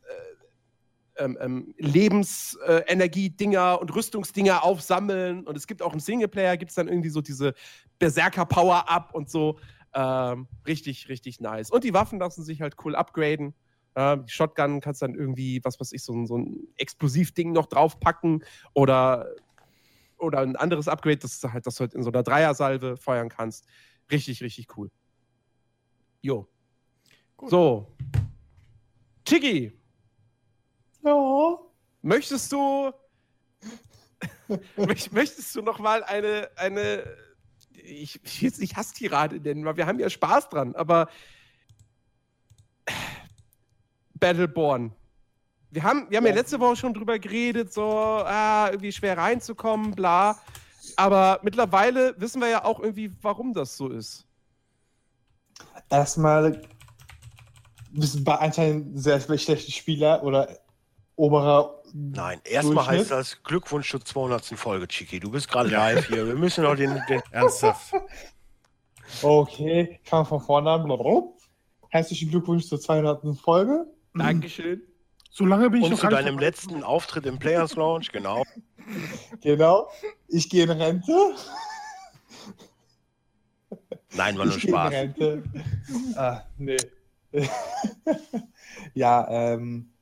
ähm, 1.18 1.38
ähm, 1.40 1.74
Lebensenergie-Dinger 1.78 3.80
und 3.82 3.94
Rüstungsdinger 3.94 4.64
aufsammeln. 4.64 5.46
Und 5.46 5.56
es 5.56 5.68
gibt 5.68 5.82
auch 5.82 5.94
im 5.94 6.00
Singleplayer, 6.00 6.58
gibt 6.58 6.72
es 6.72 6.76
dann 6.76 6.88
irgendwie 6.88 7.10
so 7.10 7.22
diese 7.22 7.54
Berserker-Power-Up 8.00 9.14
und 9.14 9.30
so. 9.30 9.60
Ähm, 9.94 10.48
richtig, 10.66 11.08
richtig 11.10 11.40
nice. 11.40 11.70
Und 11.70 11.84
die 11.84 11.94
Waffen 11.94 12.20
lassen 12.20 12.44
sich 12.44 12.62
halt 12.62 12.76
cool 12.84 12.96
upgraden. 12.96 13.54
Ähm, 13.96 14.26
die 14.26 14.32
Shotgun 14.32 14.82
kannst 14.82 15.04
dann 15.04 15.14
irgendwie, 15.14 15.64
was 15.64 15.80
weiß 15.80 15.92
ich, 15.94 16.04
so, 16.04 16.14
ein- 16.14 16.26
so 16.26 16.38
ein 16.38 16.68
Explosivding 16.78 17.52
noch 17.52 17.68
draufpacken 17.68 18.44
oder, 18.74 19.28
oder 20.18 20.40
ein 20.40 20.56
anderes 20.56 20.88
Upgrade, 20.88 21.18
das 21.18 21.40
du 21.40 21.54
halt, 21.54 21.68
dass 21.68 21.76
du 21.76 21.82
halt 21.82 21.94
in 21.94 22.02
so 22.02 22.10
einer 22.10 22.24
Dreiersalve 22.24 22.98
feuern 22.98 23.30
kannst. 23.30 23.68
Richtig, 24.12 24.42
richtig 24.42 24.76
cool. 24.78 24.90
Jo. 26.22 26.48
So. 27.46 27.88
Chiggy, 29.26 29.74
Ja. 31.04 31.58
möchtest 32.02 32.52
du 32.52 32.92
möcht- 34.78 35.14
möchtest 35.14 35.56
du 35.56 35.62
noch 35.62 35.80
mal 35.80 36.04
eine 36.04 36.50
eine 36.56 37.04
ich, 37.74 38.22
ich 38.24 38.42
will 38.42 38.50
jetzt 38.50 38.62
nicht 38.62 38.76
Hasstirade 38.78 39.40
nennen, 39.40 39.66
weil 39.66 39.76
wir 39.78 39.86
haben 39.86 40.00
ja 40.00 40.10
Spaß 40.10 40.50
dran, 40.50 40.76
aber 40.76 41.10
Battleborn. 44.16 44.94
Wir 45.72 45.84
haben, 45.84 46.10
wir 46.10 46.18
haben 46.18 46.26
ja. 46.26 46.32
Ja. 46.32 46.36
letzte 46.36 46.60
Woche 46.60 46.76
schon 46.78 46.94
drüber 46.94 47.20
geredet, 47.20 47.74
so 47.74 47.84
ah, 47.90 48.68
irgendwie 48.70 48.92
schwer 48.92 49.18
reinzukommen, 49.18 49.92
bla. 49.92 50.40
Aber 50.96 51.40
mittlerweile 51.44 52.14
wissen 52.20 52.42
wir 52.42 52.50
ja 52.50 52.64
auch 52.64 52.80
irgendwie, 52.80 53.12
warum 53.22 53.54
das 53.54 53.76
so 53.76 53.90
ist. 53.90 54.26
Erstmal 55.90 56.62
du 57.92 58.24
bei 58.24 58.36
anscheinend 58.36 59.00
sehr 59.02 59.20
schlechte 59.20 59.72
Spieler 59.72 60.24
oder 60.24 60.48
oberer. 61.16 61.82
Nein, 61.94 62.42
erstmal 62.44 62.88
heißt 62.88 63.12
das 63.12 63.44
Glückwunsch 63.44 63.92
zur 63.92 64.04
200. 64.04 64.46
Folge, 64.58 64.88
Chiki. 64.88 65.20
Du 65.20 65.30
bist 65.30 65.48
gerade 65.48 65.70
live 65.70 66.08
hier. 66.08 66.26
Wir 66.26 66.36
müssen 66.36 66.64
noch 66.64 66.76
den, 66.76 67.00
den 67.08 67.22
Ernsthaft. 67.32 67.94
Okay, 69.22 70.00
ich 70.02 70.10
fange 70.10 70.26
von 70.26 70.42
vorne 70.42 70.72
an. 70.72 71.34
Herzlichen 71.90 72.32
Glückwunsch 72.32 72.66
zur 72.66 72.80
200. 72.80 73.38
Folge. 73.38 73.86
Dankeschön. 74.16 74.82
Solange 75.30 75.70
bin 75.70 75.82
ich 75.82 75.86
und 75.86 75.92
noch 75.94 76.00
zu 76.00 76.08
deinem 76.08 76.38
letzten 76.38 76.84
Auftritt 76.84 77.26
im 77.26 77.40
Players 77.40 77.76
Lounge, 77.76 78.08
genau. 78.12 78.44
Genau. 79.42 79.90
Ich 80.28 80.50
gehe 80.50 80.64
in 80.66 80.72
Rente. 80.72 81.14
Nein, 84.14 84.38
war 84.38 84.46
nur 84.46 84.56
ich 84.58 84.62
gehe 84.62 84.72
in 84.72 84.78
Spaß. 84.78 84.92
Rente. 84.92 85.44
ah, 86.18 86.42
nee. 86.58 86.78
ja, 88.94 89.28
ähm. 89.30 89.93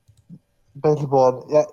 Battleborn. 0.74 1.50
Ja, 1.52 1.68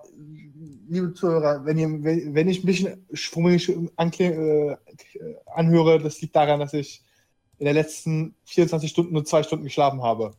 liebe 0.88 1.12
Zuhörer, 1.14 1.64
wenn, 1.64 1.78
ihr, 1.78 1.88
wenn, 2.02 2.34
wenn 2.34 2.48
ich 2.48 2.64
mich 2.64 2.86
schwummelig 3.12 3.68
ankle- 3.96 4.78
äh, 4.78 5.34
anhöre, 5.54 5.98
das 5.98 6.20
liegt 6.20 6.34
daran, 6.34 6.60
dass 6.60 6.72
ich 6.72 7.02
in 7.58 7.66
den 7.66 7.74
letzten 7.74 8.34
24 8.44 8.90
Stunden 8.90 9.12
nur 9.12 9.24
zwei 9.24 9.42
Stunden 9.42 9.64
geschlafen 9.64 10.02
habe. 10.02 10.32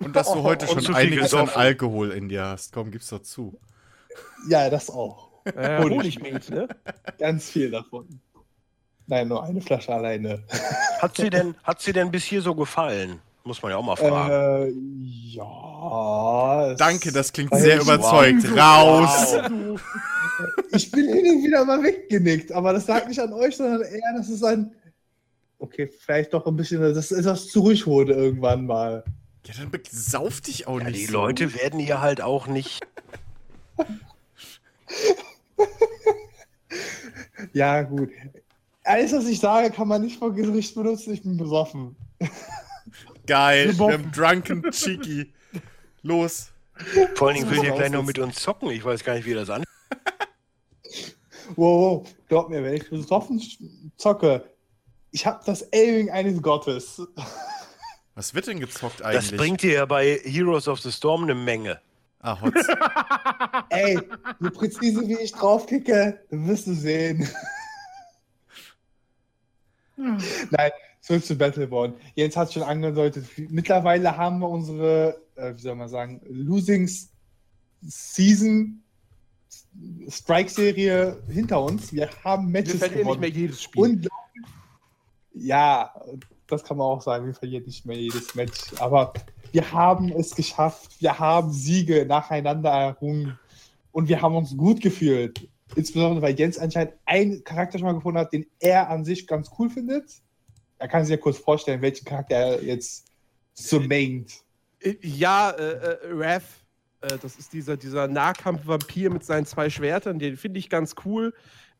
Und 0.00 0.16
dass 0.16 0.32
du 0.32 0.42
heute 0.42 0.66
Und 0.66 0.72
schon 0.72 0.82
zu 0.82 0.94
viel 0.94 1.12
einiges 1.12 1.32
an. 1.34 1.48
Alkohol 1.48 2.10
in 2.10 2.28
dir 2.28 2.44
hast. 2.44 2.72
Komm, 2.72 2.90
gib's 2.90 3.08
doch 3.08 3.22
zu. 3.22 3.58
Ja, 4.48 4.68
das 4.68 4.90
auch. 4.90 5.30
Äh. 5.44 5.82
Honigmilch, 5.82 6.50
ne? 6.50 6.68
Ganz 7.18 7.50
viel 7.50 7.70
davon. 7.70 8.20
Nein, 9.06 9.28
nur 9.28 9.42
eine 9.42 9.60
Flasche 9.60 9.92
alleine. 9.92 10.42
Hat 11.00 11.16
sie 11.16 11.30
denn, 11.30 11.54
hat 11.62 11.80
sie 11.80 11.92
denn 11.92 12.10
bis 12.10 12.24
hier 12.24 12.42
so 12.42 12.54
gefallen? 12.54 13.20
Muss 13.44 13.60
man 13.62 13.72
ja 13.72 13.76
auch 13.78 13.84
mal 13.84 13.96
fragen. 13.96 14.68
Äh, 14.68 14.72
ja. 15.36 16.74
Danke, 16.78 17.10
das 17.10 17.32
klingt 17.32 17.50
Wow. 17.50 17.60
sehr 17.60 17.80
überzeugt. 17.80 18.44
Raus! 18.56 19.36
Wow. 19.52 19.80
Ich 20.72 20.90
bin 20.90 21.06
hin 21.06 21.36
und 21.36 21.44
wieder 21.44 21.64
mal 21.64 21.82
weggenickt, 21.82 22.50
aber 22.52 22.72
das 22.72 22.88
lag 22.88 23.06
nicht 23.06 23.20
an 23.20 23.32
euch, 23.32 23.54
sondern 23.56 23.82
eher, 23.82 24.12
dass 24.16 24.28
es 24.28 24.42
ein. 24.42 24.72
Okay, 25.58 25.88
vielleicht 26.00 26.32
doch 26.34 26.46
ein 26.46 26.56
bisschen, 26.56 26.80
dass 26.80 27.12
etwas 27.12 27.48
zu 27.48 27.60
ruhig 27.60 27.86
wurde 27.86 28.14
irgendwann 28.14 28.66
mal. 28.66 29.04
Ja, 29.46 29.54
dann 29.58 29.70
sauf 29.90 30.40
dich 30.40 30.66
auch 30.66 30.80
Ja, 30.80 30.86
nicht 30.88 31.00
die 31.00 31.04
so. 31.06 31.12
Leute 31.12 31.54
werden 31.54 31.78
hier 31.78 32.00
halt 32.00 32.22
auch 32.22 32.46
nicht. 32.46 32.80
Ja, 37.52 37.82
gut. 37.82 38.10
Alles, 38.84 39.12
was 39.12 39.26
ich 39.26 39.38
sage, 39.40 39.70
kann 39.70 39.88
man 39.88 40.02
nicht 40.02 40.18
vor 40.18 40.32
Gericht 40.32 40.74
benutzen. 40.74 41.12
Ich 41.12 41.22
bin 41.22 41.36
besoffen. 41.36 41.94
Geil, 43.26 43.78
wir 43.78 43.92
haben 43.92 44.10
Drunken 44.12 44.70
Cheeky. 44.70 45.32
Los. 46.02 46.52
Vor 47.14 47.28
allen 47.28 47.36
Dingen 47.36 47.50
will 47.50 47.62
man 47.62 47.76
gleich 47.76 47.90
noch 47.90 48.04
mit 48.04 48.18
uns 48.18 48.36
zocken. 48.36 48.70
Ich 48.70 48.84
weiß 48.84 49.04
gar 49.04 49.14
nicht, 49.14 49.26
wie 49.26 49.34
das 49.34 49.50
an. 49.50 49.64
Wow, 51.56 52.04
wow. 52.04 52.14
Glaub 52.28 52.48
mir, 52.48 52.62
wenn 52.62 52.72
ich 52.74 52.88
besoffen 52.88 53.42
zocke, 53.98 54.42
ich 55.10 55.26
habe 55.26 55.42
das 55.44 55.70
Aiming 55.72 56.10
eines 56.10 56.40
Gottes. 56.40 57.02
Was 58.14 58.32
wird 58.34 58.46
denn 58.46 58.60
gezockt 58.60 59.02
eigentlich? 59.02 59.30
Das 59.30 59.38
bringt 59.38 59.62
dir 59.62 59.72
ja 59.72 59.84
bei 59.84 60.18
Heroes 60.24 60.66
of 60.66 60.80
the 60.80 60.90
Storm 60.90 61.24
eine 61.24 61.34
Menge. 61.34 61.80
Ah, 62.20 62.40
Hotz. 62.40 62.54
Ey, 63.68 63.98
so 64.40 64.50
präzise 64.50 65.06
wie 65.06 65.18
ich 65.18 65.32
draufkicke, 65.32 66.20
wirst 66.30 66.66
du 66.68 66.74
sehen. 66.74 67.28
Nein, 69.96 70.70
zurück 71.02 71.24
zu 71.24 71.36
Battleborn. 71.36 71.94
Jens 72.14 72.36
hat 72.36 72.52
schon 72.52 72.62
angedeutet, 72.62 73.26
mittlerweile 73.50 74.16
haben 74.16 74.38
wir 74.38 74.48
unsere, 74.48 75.20
äh, 75.34 75.54
wie 75.54 75.60
soll 75.60 75.74
man 75.74 75.88
sagen, 75.88 76.20
Losing 76.28 76.88
Season 77.82 78.82
Strike-Serie 80.08 81.22
hinter 81.28 81.60
uns. 81.62 81.92
Wir 81.92 82.08
haben 82.24 82.46
Wir 82.46 82.60
Matches 82.60 82.76
verlieren 82.76 83.06
nicht 83.06 83.20
mehr 83.20 83.30
gewonnen. 83.30 83.42
jedes 83.42 83.62
Spiel. 83.62 83.82
Unglaublich. 83.82 84.10
Ja, 85.34 85.94
das 86.46 86.62
kann 86.62 86.76
man 86.76 86.86
auch 86.86 87.02
sagen. 87.02 87.26
Wir 87.26 87.34
verlieren 87.34 87.64
nicht 87.64 87.84
mehr 87.84 87.96
jedes 87.96 88.34
Match. 88.34 88.60
Aber 88.78 89.12
wir 89.50 89.72
haben 89.72 90.12
es 90.12 90.34
geschafft. 90.34 91.00
Wir 91.00 91.18
haben 91.18 91.52
Siege 91.52 92.06
nacheinander 92.06 92.70
errungen. 92.70 93.38
Und 93.90 94.08
wir 94.08 94.22
haben 94.22 94.36
uns 94.36 94.56
gut 94.56 94.80
gefühlt. 94.80 95.48
Insbesondere, 95.74 96.22
weil 96.22 96.38
Jens 96.38 96.58
anscheinend 96.58 96.94
einen 97.06 97.42
Charakter 97.44 97.78
schon 97.78 97.86
mal 97.86 97.94
gefunden 97.94 98.18
hat, 98.18 98.32
den 98.32 98.46
er 98.60 98.90
an 98.90 99.04
sich 99.04 99.26
ganz 99.26 99.50
cool 99.58 99.70
findet. 99.70 100.22
Er 100.82 100.88
kann 100.88 101.04
sich 101.04 101.12
ja 101.12 101.16
kurz 101.16 101.38
vorstellen, 101.38 101.80
welchen 101.80 102.04
Charakter 102.04 102.34
er 102.34 102.64
jetzt 102.64 103.06
so 103.54 103.78
maint. 103.78 104.42
Ja, 105.00 105.50
äh, 105.50 105.74
äh, 105.74 105.98
Raph, 106.10 106.64
äh, 107.02 107.18
das 107.22 107.36
ist 107.36 107.52
dieser, 107.52 107.76
dieser 107.76 108.08
Nahkampf-Vampir 108.08 109.08
mit 109.10 109.24
seinen 109.24 109.46
zwei 109.46 109.70
Schwertern, 109.70 110.18
den 110.18 110.36
finde 110.36 110.58
ich 110.58 110.68
ganz 110.68 110.96
cool. 111.04 111.34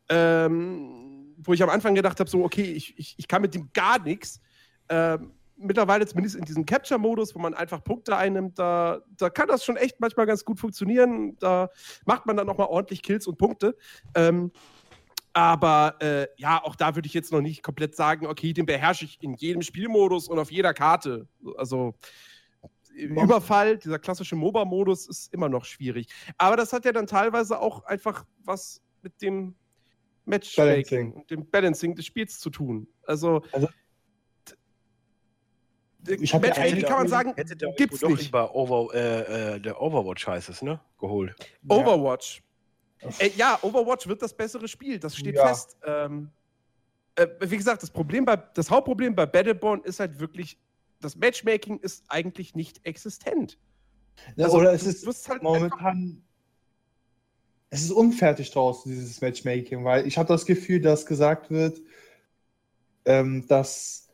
Ähm, 0.08 1.34
wo 1.38 1.52
ich 1.52 1.60
am 1.64 1.70
Anfang 1.70 1.96
gedacht 1.96 2.20
habe, 2.20 2.30
so, 2.30 2.44
okay, 2.44 2.62
ich, 2.62 2.96
ich, 2.96 3.16
ich 3.18 3.26
kann 3.26 3.42
mit 3.42 3.56
dem 3.56 3.70
gar 3.72 4.00
nichts. 4.00 4.40
Ähm, 4.88 5.32
mittlerweile 5.56 6.06
zumindest 6.06 6.36
in 6.36 6.44
diesem 6.44 6.64
Capture-Modus, 6.64 7.34
wo 7.34 7.40
man 7.40 7.54
einfach 7.54 7.82
Punkte 7.82 8.16
einnimmt, 8.16 8.56
da, 8.56 9.00
da 9.16 9.30
kann 9.30 9.48
das 9.48 9.64
schon 9.64 9.76
echt 9.76 9.98
manchmal 9.98 10.26
ganz 10.26 10.44
gut 10.44 10.60
funktionieren. 10.60 11.36
Da 11.40 11.70
macht 12.04 12.24
man 12.26 12.36
dann 12.36 12.48
auch 12.48 12.56
mal 12.56 12.66
ordentlich 12.66 13.02
Kills 13.02 13.26
und 13.26 13.36
Punkte. 13.36 13.76
Ähm, 14.14 14.52
aber 15.32 15.96
äh, 16.00 16.26
ja, 16.36 16.62
auch 16.62 16.76
da 16.76 16.94
würde 16.94 17.06
ich 17.06 17.14
jetzt 17.14 17.32
noch 17.32 17.40
nicht 17.40 17.62
komplett 17.62 17.96
sagen, 17.96 18.26
okay, 18.26 18.52
den 18.52 18.66
beherrsche 18.66 19.04
ich 19.04 19.22
in 19.22 19.34
jedem 19.34 19.62
Spielmodus 19.62 20.28
und 20.28 20.38
auf 20.38 20.50
jeder 20.50 20.74
Karte. 20.74 21.26
Also 21.56 21.94
Überfall, 22.94 23.78
dieser 23.78 23.98
klassische 23.98 24.36
MOBA-Modus 24.36 25.08
ist 25.08 25.32
immer 25.32 25.48
noch 25.48 25.64
schwierig. 25.64 26.08
Aber 26.36 26.56
das 26.56 26.72
hat 26.72 26.84
ja 26.84 26.92
dann 26.92 27.06
teilweise 27.06 27.58
auch 27.58 27.84
einfach 27.84 28.26
was 28.44 28.82
mit 29.02 29.20
dem 29.22 29.54
Matchmaking 30.24 31.12
und 31.12 31.30
dem 31.30 31.48
Balancing 31.48 31.94
des 31.94 32.06
Spiels 32.06 32.38
zu 32.38 32.50
tun. 32.50 32.86
Also, 33.06 33.42
Also, 33.52 33.68
ich 36.06 36.32
ja 36.32 36.38
Matchmaking 36.38 36.82
kann 36.82 36.98
man 36.98 37.08
sagen, 37.08 37.34
gibt's 37.76 38.00
doch 38.00 38.10
nicht. 38.10 38.24
lieber 38.24 38.54
Over, 38.54 38.94
äh, 38.94 39.54
äh, 39.54 39.60
der 39.60 39.80
Overwatch 39.80 40.26
heißt 40.26 40.48
es, 40.48 40.62
ne? 40.62 40.80
Geholt. 40.98 41.34
Overwatch. 41.68 42.42
Äh, 43.18 43.30
ja, 43.36 43.58
Overwatch 43.62 44.06
wird 44.06 44.22
das 44.22 44.32
bessere 44.34 44.68
Spiel, 44.68 44.98
das 44.98 45.16
steht 45.16 45.36
Ja. 45.36 45.48
fest. 45.48 45.76
Ähm, 45.84 46.30
äh, 47.16 47.26
wie 47.40 47.56
gesagt, 47.56 47.82
das 47.82 47.90
Problem 47.90 48.24
bei, 48.24 48.36
das 48.36 48.70
Hauptproblem 48.70 49.14
bei 49.14 49.26
Battleborn 49.26 49.82
ist 49.84 50.00
halt 50.00 50.18
wirklich, 50.18 50.58
das 51.00 51.16
Matchmaking 51.16 51.78
ist 51.80 52.04
eigentlich 52.08 52.54
nicht 52.54 52.80
existent. 52.86 53.58
Ja, 54.36 54.44
Also, 54.46 54.58
oder 54.58 54.72
es 54.72 54.84
ist 54.86 55.28
halt 55.28 55.42
momentan. 55.42 56.22
Es 57.70 57.82
ist 57.82 57.90
unfertig 57.90 58.50
draußen, 58.50 58.92
dieses 58.92 59.20
Matchmaking, 59.22 59.82
weil 59.84 60.06
ich 60.06 60.18
habe 60.18 60.28
das 60.28 60.44
Gefühl, 60.44 60.80
dass 60.80 61.06
gesagt 61.06 61.50
wird, 61.50 61.80
ähm, 63.06 63.46
dass 63.48 64.10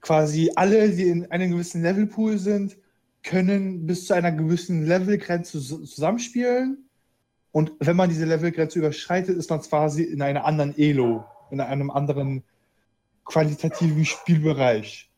quasi 0.00 0.50
alle, 0.56 0.90
die 0.90 1.08
in 1.08 1.30
einem 1.30 1.52
gewissen 1.52 1.82
Levelpool 1.82 2.36
sind, 2.38 2.76
können 3.22 3.86
bis 3.86 4.06
zu 4.06 4.14
einer 4.14 4.32
gewissen 4.32 4.86
Levelgrenze 4.86 5.60
zu- 5.60 5.84
zusammenspielen. 5.84 6.89
Und 7.52 7.72
wenn 7.80 7.96
man 7.96 8.08
diese 8.08 8.24
Levelgrenze 8.26 8.78
überschreitet, 8.78 9.36
ist 9.36 9.50
man 9.50 9.60
quasi 9.60 10.02
in 10.04 10.22
einer 10.22 10.44
anderen 10.44 10.76
Elo, 10.78 11.24
in 11.50 11.60
einem 11.60 11.90
anderen 11.90 12.44
qualitativen 13.24 14.04
Spielbereich. 14.04 15.10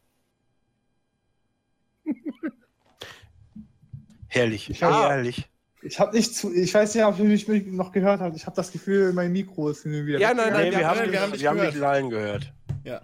Herrlich. 4.29 4.71
Ich 4.71 4.83
hab- 4.83 5.11
herrlich. 5.11 5.49
Ich 5.85 5.99
habe 5.99 6.15
nicht 6.17 6.35
zu, 6.35 6.55
ich 6.55 6.73
weiß 6.73 6.95
nicht, 6.95 7.05
ob 7.05 7.19
ihr 7.19 7.25
mich 7.25 7.49
noch 7.67 7.91
gehört 7.91 8.21
habt. 8.21 8.37
Ich 8.37 8.47
habe 8.47 8.55
das 8.55 8.71
Gefühl, 8.71 9.13
mein 9.13 9.33
Mikro 9.33 9.69
ist 9.71 9.85
wieder. 9.85 10.21
Ja, 10.21 10.33
nein, 10.33 10.53
nein, 10.53 10.65
Nee, 10.67 10.71
wir, 10.71 10.79
wir 10.79 10.89
haben, 10.89 10.99
haben- 11.01 11.07
wir, 11.07 11.13
wir 11.13 11.21
haben 11.21 11.33
dich 11.33 11.41
wir 11.43 11.49
haben 11.51 11.57
gehört. 11.57 11.75
die 11.75 11.79
Lallen 11.79 12.11
gehört. 12.11 12.53
Ja. 12.85 13.01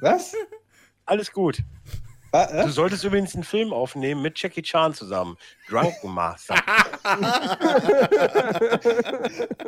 Was? 0.00 0.34
Alles 1.06 1.32
gut. 1.32 1.58
Was? 2.34 2.50
Du 2.66 2.72
solltest 2.72 3.04
übrigens 3.04 3.34
einen 3.36 3.44
Film 3.44 3.72
aufnehmen 3.72 4.20
mit 4.20 4.36
Jackie 4.42 4.62
Chan 4.62 4.92
zusammen. 4.92 5.36
Drunken 5.68 6.10
Master. 6.12 6.56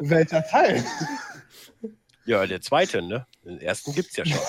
Welcher 0.00 0.44
Teil? 0.44 0.84
ja, 2.24 2.44
der 2.44 2.60
zweite, 2.60 3.02
ne? 3.02 3.24
Den 3.44 3.60
ersten 3.60 3.92
gibt's 3.94 4.16
ja 4.16 4.26
schon. 4.26 4.40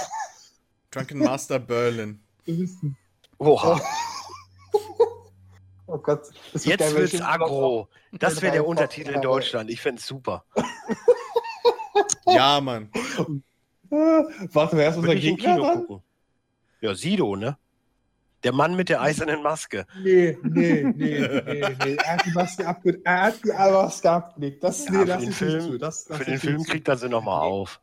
Drunken 0.89 1.19
Master 1.19 1.59
Berlin. 1.59 2.23
Oha. 3.37 3.79
Oh 5.89 5.97
Gott. 5.99 6.27
Jetzt 6.51 6.79
geil, 6.79 6.95
wird's 6.95 7.21
aggro. 7.21 7.87
Das 8.11 8.41
wäre 8.41 8.51
der 8.51 8.67
Untertitel 8.67 9.11
in 9.11 9.21
Deutschland. 9.21 9.69
Ich 9.69 9.79
fänd's 9.79 10.05
super. 10.05 10.43
Ja, 12.25 12.59
Mann. 12.59 12.91
Warte, 13.89 14.75
wer 14.75 14.89
ist 14.89 14.97
unser 14.97 15.15
Gegner 15.15 15.53
Kino 15.53 15.63
dann? 15.63 15.87
gucken. 15.87 16.03
Ja, 16.81 16.93
Sido, 16.93 17.37
ne? 17.37 17.57
Der 18.43 18.53
Mann 18.53 18.75
mit 18.75 18.89
der 18.89 19.01
eisernen 19.01 19.41
Maske. 19.41 19.85
Nee, 20.03 20.37
nee, 20.43 20.83
nee, 20.95 21.19
nee, 21.19 21.75
nee. 21.83 21.95
Er 21.95 22.13
hat 22.13 22.25
die 22.25 22.31
Maske 22.31 22.67
abgelegt. 22.67 23.01
Er 23.05 23.21
hat 23.23 23.43
die 23.43 23.47
Maske 23.49 24.09
abgelegt. 24.11 24.63
Das, 24.63 24.85
Ja, 24.85 24.91
nee, 24.91 24.97
für 24.99 25.05
das 25.05 25.19
den 25.21 25.29
ist 25.29 25.37
Film- 25.37 25.53
nicht 25.57 25.65
zu. 25.71 25.77
Das, 25.77 26.05
das 26.05 26.17
Für 26.17 26.25
den 26.25 26.39
Film 26.39 26.63
kriegt 26.63 26.87
er 26.87 26.97
sie 26.97 27.09
nochmal 27.09 27.41
auf. 27.41 27.79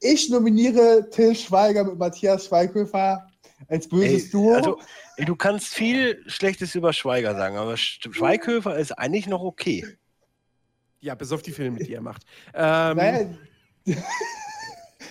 Ich 0.00 0.28
nominiere 0.28 1.08
Till 1.10 1.34
Schweiger 1.34 1.84
mit 1.84 1.96
Matthias 1.96 2.46
Schweighöfer 2.46 3.26
als 3.68 3.88
böses 3.88 4.24
Ey, 4.24 4.30
Duo. 4.32 4.54
Also, 4.54 4.78
ey, 5.16 5.24
du 5.24 5.36
kannst 5.36 5.68
viel 5.74 6.22
Schlechtes 6.26 6.74
über 6.74 6.92
Schweiger 6.92 7.34
sagen, 7.36 7.56
aber 7.56 7.74
Sch- 7.74 8.12
Schweighöfer 8.12 8.76
ist 8.76 8.92
eigentlich 8.92 9.26
noch 9.28 9.42
okay. 9.42 9.86
Ja, 11.00 11.14
bis 11.14 11.32
auf 11.32 11.40
die 11.42 11.52
Filme, 11.52 11.78
die 11.78 11.94
er 11.94 12.00
macht. 12.02 12.22
Ähm, 12.52 12.96
Nein. 12.96 13.38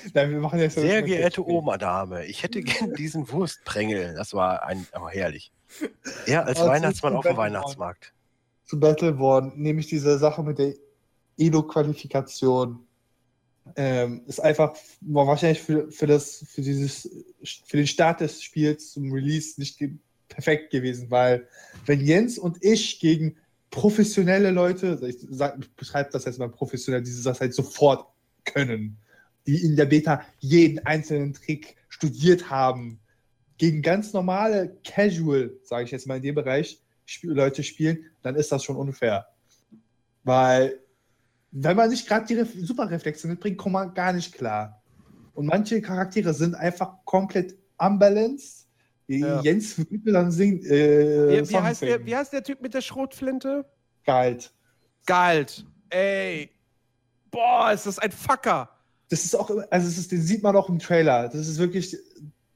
Nein, 0.13 0.31
wir 0.31 0.39
machen 0.39 0.59
jetzt 0.59 0.75
Sehr 0.75 1.01
geehrte 1.01 1.45
Oma-Dame, 1.45 2.25
ich 2.25 2.43
hätte 2.43 2.61
gern 2.61 2.93
diesen 2.93 3.29
Wurstprängel. 3.31 4.13
Das 4.15 4.33
war 4.33 4.63
ein, 4.63 4.85
oh, 4.99 5.09
herrlich. 5.09 5.51
Er 6.25 6.45
als 6.45 6.59
Aber 6.59 6.71
Weihnachtsmann 6.71 7.15
auf 7.15 7.25
dem. 7.25 7.37
Weihnachtsmarkt. 7.37 8.13
zu 8.65 8.79
Battleborn, 8.79 9.53
nämlich 9.55 9.87
diese 9.87 10.17
Sache 10.17 10.43
mit 10.43 10.59
der 10.59 10.73
Elo-Qualifikation. 11.37 12.85
Ähm, 13.77 14.23
ist 14.27 14.41
einfach 14.41 14.75
war 15.01 15.25
wahrscheinlich 15.25 15.61
für, 15.61 15.89
für, 15.89 16.05
das, 16.05 16.45
für, 16.49 16.61
dieses, 16.61 17.09
für 17.65 17.77
den 17.77 17.87
Start 17.87 18.19
des 18.19 18.43
Spiels 18.43 18.91
zum 18.91 19.11
Release 19.11 19.59
nicht 19.59 19.77
ge 19.77 19.91
perfekt 20.27 20.71
gewesen, 20.71 21.11
weil 21.11 21.47
wenn 21.85 22.01
Jens 22.01 22.39
und 22.39 22.57
ich 22.61 22.99
gegen 22.99 23.37
professionelle 23.69 24.49
Leute, 24.49 24.99
ich, 25.05 25.17
sag, 25.29 25.59
ich 25.59 25.71
beschreibe 25.75 26.09
das 26.11 26.25
jetzt 26.25 26.39
mal 26.39 26.49
professionell, 26.49 27.03
die 27.03 27.11
das 27.23 27.39
halt 27.39 27.53
sofort 27.53 28.07
können, 28.43 28.97
die 29.45 29.63
in 29.63 29.75
der 29.75 29.85
Beta 29.85 30.21
jeden 30.39 30.79
einzelnen 30.85 31.33
Trick 31.33 31.75
studiert 31.89 32.49
haben, 32.49 32.99
gegen 33.57 33.81
ganz 33.81 34.13
normale 34.13 34.77
Casual, 34.83 35.51
sage 35.63 35.85
ich 35.85 35.91
jetzt 35.91 36.07
mal 36.07 36.17
in 36.17 36.23
dem 36.23 36.35
Bereich, 36.35 36.81
Leute 37.21 37.63
spielen, 37.63 38.05
dann 38.21 38.35
ist 38.35 38.51
das 38.51 38.63
schon 38.63 38.75
unfair. 38.75 39.27
Weil, 40.23 40.79
wenn 41.51 41.77
man 41.77 41.89
nicht 41.89 42.07
gerade 42.07 42.25
die 42.25 42.35
Ref 42.35 42.49
Superreflexe 42.53 43.27
mitbringt, 43.27 43.57
kommt 43.57 43.73
man 43.73 43.93
gar 43.93 44.13
nicht 44.13 44.33
klar. 44.33 44.81
Und 45.33 45.47
manche 45.47 45.81
Charaktere 45.81 46.33
sind 46.33 46.55
einfach 46.55 46.97
komplett 47.05 47.55
unbalanced. 47.77 48.67
Ja. 49.07 49.41
Jens 49.41 49.77
würde 49.77 50.11
dann 50.11 50.31
singt. 50.31 50.65
Äh, 50.65 51.43
wie, 51.43 51.49
wie, 51.49 51.57
heißt 51.57 51.81
der, 51.81 52.05
wie 52.05 52.15
heißt 52.15 52.33
der 52.33 52.43
Typ 52.43 52.61
mit 52.61 52.73
der 52.73 52.81
Schrotflinte? 52.81 53.65
Galt. 54.05 54.53
Galt. 55.05 55.65
Ey. 55.89 56.49
Boah, 57.29 57.71
ist 57.71 57.85
das 57.85 57.99
ein 57.99 58.11
Fucker. 58.11 58.69
Das 59.13 59.25
ist 59.25 59.35
auch, 59.35 59.51
also 59.69 59.87
es 59.87 59.99
ist, 59.99 60.11
den 60.11 60.23
sieht 60.23 60.41
man 60.41 60.55
auch 60.55 60.69
im 60.69 60.79
Trailer. 60.79 61.29
Das 61.29 61.47
ist 61.47 61.59
wirklich, 61.59 61.95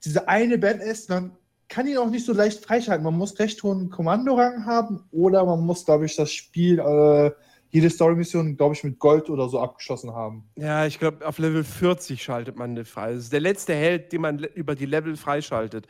diese 0.03 0.27
eine 0.27 0.57
Band 0.57 0.81
ist, 0.81 1.07
man 1.07 1.37
kann 1.67 1.85
ihn 1.85 1.99
auch 1.99 2.09
nicht 2.09 2.25
so 2.25 2.33
leicht 2.33 2.65
freischalten. 2.65 3.03
Man 3.03 3.13
muss 3.13 3.37
recht 3.37 3.61
hohen 3.61 3.91
Kommandorang 3.91 4.65
haben 4.65 5.03
oder 5.11 5.45
man 5.45 5.59
muss, 5.59 5.85
glaube 5.85 6.05
ich, 6.05 6.15
das 6.15 6.31
Spiel, 6.31 6.79
äh, 6.79 7.29
jede 7.69 7.91
Story-Mission, 7.91 8.57
glaube 8.57 8.73
ich, 8.73 8.83
mit 8.83 8.97
Gold 8.97 9.29
oder 9.29 9.47
so 9.49 9.59
abgeschlossen 9.59 10.15
haben. 10.15 10.49
Ja, 10.55 10.87
ich 10.87 10.97
glaube, 10.97 11.27
auf 11.27 11.37
Level 11.37 11.63
40 11.63 12.23
schaltet 12.23 12.57
man 12.57 12.73
den 12.73 12.85
frei. 12.85 13.13
Das 13.13 13.25
ist 13.25 13.33
der 13.33 13.41
letzte 13.41 13.75
Held, 13.75 14.11
den 14.11 14.21
man 14.21 14.39
über 14.39 14.73
die 14.73 14.87
Level 14.87 15.15
freischaltet. 15.15 15.85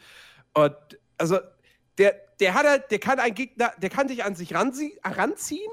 Und 0.54 0.76
also, 1.18 1.38
der, 1.98 2.14
der 2.42 2.56
hat 2.56 2.66
halt, 2.66 2.92
der 2.92 3.00
kann 3.00 3.20
einen 3.20 3.36
Gegner, 3.36 3.72
der 3.82 3.90
kann 3.90 4.10
dich 4.10 4.26
an 4.26 4.36
sich 4.36 4.54
ranzie 4.54 5.00
ranziehen 5.02 5.72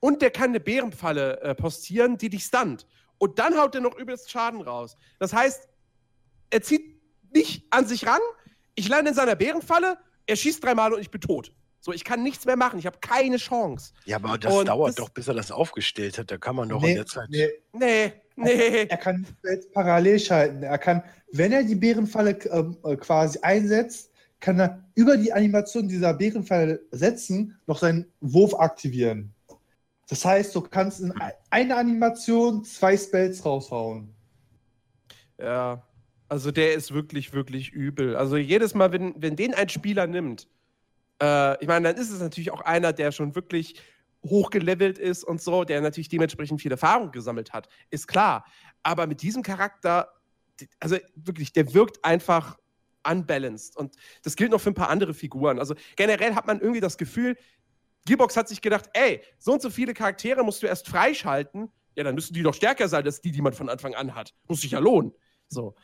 und 0.00 0.20
der 0.20 0.30
kann 0.30 0.50
eine 0.50 0.60
Bärenfalle 0.60 1.40
äh, 1.40 1.54
postieren, 1.54 2.18
die 2.18 2.28
dich 2.28 2.44
stunt. 2.44 2.86
Und 3.18 3.38
dann 3.38 3.56
haut 3.58 3.74
er 3.74 3.80
noch 3.80 3.96
übelst 3.98 4.30
Schaden 4.30 4.60
raus. 4.60 4.96
Das 5.18 5.32
heißt, 5.32 5.68
er 6.50 6.62
zieht 6.62 7.00
nicht 7.34 7.64
an 7.70 7.86
sich 7.86 8.06
ran, 8.06 8.20
ich 8.74 8.88
lande 8.88 9.10
in 9.10 9.14
seiner 9.14 9.34
Bärenfalle, 9.36 9.98
er 10.26 10.36
schießt 10.36 10.62
dreimal 10.62 10.92
und 10.92 11.00
ich 11.00 11.10
bin 11.10 11.20
tot. 11.20 11.52
So, 11.80 11.92
ich 11.92 12.04
kann 12.04 12.22
nichts 12.22 12.44
mehr 12.46 12.56
machen, 12.56 12.78
ich 12.78 12.86
habe 12.86 12.98
keine 13.00 13.36
Chance. 13.36 13.92
Ja, 14.06 14.16
aber 14.16 14.36
das 14.38 14.52
Und 14.52 14.66
dauert 14.68 14.88
das- 14.90 14.94
doch, 14.96 15.08
bis 15.10 15.28
er 15.28 15.34
das 15.34 15.50
aufgestellt 15.52 16.18
hat. 16.18 16.30
Da 16.30 16.36
kann 16.36 16.56
man 16.56 16.68
doch 16.68 16.80
Nee, 16.82 16.90
in 16.90 16.96
der 16.96 17.06
Zeit. 17.06 17.28
nee, 17.30 17.48
Nee, 17.72 18.12
nee. 18.36 18.86
er 18.88 18.96
kann 18.96 19.24
jetzt 19.44 19.72
parallel 19.72 20.18
schalten. 20.18 20.62
Er 20.64 20.78
kann, 20.78 21.02
wenn 21.32 21.52
er 21.52 21.62
die 21.62 21.76
Bärenfalle 21.76 22.38
ähm, 22.50 22.76
äh, 22.84 22.96
quasi 22.96 23.38
einsetzt, 23.42 24.10
kann 24.40 24.58
er 24.58 24.84
über 24.94 25.16
die 25.16 25.32
Animation 25.32 25.88
dieser 25.88 26.12
Bärenfalle 26.12 26.80
setzen, 26.90 27.56
noch 27.66 27.78
seinen 27.78 28.12
Wurf 28.20 28.54
aktivieren. 28.54 29.32
Das 30.08 30.24
heißt, 30.24 30.54
du 30.54 30.60
kannst 30.60 31.00
in 31.00 31.12
ein- 31.12 31.32
einer 31.50 31.76
Animation 31.78 32.64
zwei 32.64 32.96
Spells 32.96 33.44
raushauen. 33.44 34.14
Ja, 35.38 35.82
also 36.28 36.50
der 36.50 36.74
ist 36.74 36.92
wirklich, 36.92 37.32
wirklich 37.32 37.70
übel. 37.70 38.16
Also 38.16 38.36
jedes 38.36 38.74
Mal, 38.74 38.92
wenn, 38.92 39.14
wenn 39.20 39.36
den 39.36 39.54
ein 39.54 39.68
Spieler 39.68 40.06
nimmt, 40.06 40.48
äh, 41.22 41.60
ich 41.62 41.68
meine, 41.68 41.88
dann 41.92 42.00
ist 42.00 42.10
es 42.10 42.20
natürlich 42.20 42.50
auch 42.50 42.60
einer, 42.62 42.92
der 42.92 43.12
schon 43.12 43.34
wirklich 43.34 43.80
hochgelevelt 44.24 44.98
ist 44.98 45.24
und 45.24 45.40
so, 45.40 45.64
der 45.64 45.80
natürlich 45.80 46.08
dementsprechend 46.08 46.60
viel 46.60 46.72
Erfahrung 46.72 47.12
gesammelt 47.12 47.52
hat, 47.52 47.68
ist 47.90 48.08
klar. 48.08 48.44
Aber 48.82 49.06
mit 49.06 49.22
diesem 49.22 49.42
Charakter, 49.42 50.12
also 50.80 50.96
wirklich, 51.14 51.52
der 51.52 51.72
wirkt 51.74 52.04
einfach 52.04 52.58
unbalanced. 53.08 53.76
Und 53.76 53.94
das 54.22 54.34
gilt 54.34 54.50
noch 54.50 54.60
für 54.60 54.70
ein 54.70 54.74
paar 54.74 54.88
andere 54.90 55.14
Figuren. 55.14 55.58
Also 55.58 55.74
generell 55.96 56.34
hat 56.34 56.46
man 56.46 56.60
irgendwie 56.60 56.80
das 56.80 56.98
Gefühl, 56.98 57.36
Gearbox 58.06 58.36
hat 58.36 58.48
sich 58.48 58.62
gedacht, 58.62 58.88
ey, 58.94 59.22
so 59.38 59.52
und 59.52 59.60
so 59.60 59.68
viele 59.68 59.92
Charaktere 59.92 60.42
musst 60.42 60.62
du 60.62 60.66
erst 60.66 60.88
freischalten. 60.88 61.70
Ja, 61.94 62.04
dann 62.04 62.14
müssen 62.14 62.34
die 62.34 62.42
doch 62.42 62.54
stärker 62.54 62.88
sein 62.88 63.04
als 63.04 63.20
die, 63.20 63.32
die 63.32 63.42
man 63.42 63.52
von 63.52 63.68
Anfang 63.68 63.94
an 63.94 64.14
hat. 64.14 64.34
Muss 64.48 64.62
sich 64.62 64.70
ja 64.70 64.78
lohnen. 64.78 65.12
So. 65.48 65.74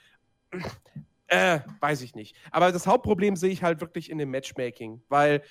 Äh, 1.26 1.60
weiß 1.80 2.02
ich 2.02 2.14
nicht. 2.14 2.36
Aber 2.50 2.72
das 2.72 2.86
Hauptproblem 2.86 3.36
sehe 3.36 3.50
ich 3.50 3.62
halt 3.62 3.80
wirklich 3.80 4.10
in 4.10 4.18
dem 4.18 4.30
Matchmaking, 4.30 5.02
weil 5.08 5.42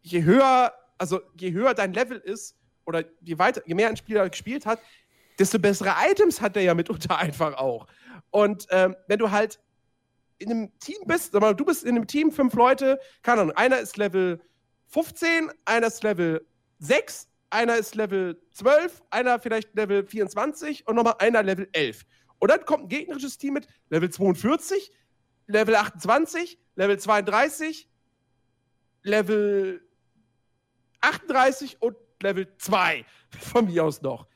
je 0.00 0.22
höher, 0.22 0.72
also 0.96 1.20
je 1.38 1.52
höher 1.52 1.74
dein 1.74 1.92
Level 1.92 2.18
ist 2.18 2.56
oder 2.86 3.04
je 3.20 3.38
weiter, 3.38 3.62
je 3.66 3.74
mehr 3.74 3.88
ein 3.88 3.96
Spieler 3.96 4.28
gespielt 4.28 4.64
hat, 4.64 4.80
desto 5.38 5.58
bessere 5.58 5.94
Items 6.10 6.40
hat 6.40 6.56
er 6.56 6.62
ja 6.62 6.74
mitunter 6.74 7.18
einfach 7.18 7.54
auch. 7.54 7.86
Und 8.30 8.66
ähm, 8.70 8.96
wenn 9.06 9.18
du 9.18 9.30
halt 9.30 9.60
in 10.38 10.50
einem 10.50 10.78
Team 10.78 10.98
bist, 11.06 11.32
sag 11.32 11.42
mal, 11.42 11.54
du 11.54 11.64
bist 11.64 11.84
in 11.84 11.96
einem 11.96 12.06
Team, 12.06 12.32
fünf 12.32 12.54
Leute, 12.54 12.98
keine 13.22 13.42
Ahnung, 13.42 13.56
einer 13.56 13.78
ist 13.78 13.96
Level 13.96 14.40
15, 14.88 15.50
einer 15.64 15.86
ist 15.86 16.02
Level 16.02 16.46
6, 16.78 17.28
einer 17.50 17.76
ist 17.76 17.94
Level 17.94 18.40
12, 18.52 19.02
einer 19.10 19.38
vielleicht 19.38 19.74
Level 19.74 20.06
24 20.06 20.86
und 20.86 20.96
nochmal 20.96 21.16
einer 21.18 21.42
Level 21.42 21.68
11. 21.72 22.04
Und 22.38 22.50
dann 22.50 22.64
kommt 22.64 22.84
ein 22.84 22.88
gegnerisches 22.88 23.38
Team 23.38 23.54
mit 23.54 23.66
Level 23.90 24.10
42, 24.10 24.92
Level 25.46 25.74
28, 25.74 26.58
Level 26.76 26.98
32, 26.98 27.88
Level 29.02 29.80
38 31.00 31.80
und 31.80 31.96
Level 32.22 32.54
2 32.58 33.04
von 33.52 33.66
mir 33.66 33.84
aus 33.84 34.02
noch. 34.02 34.26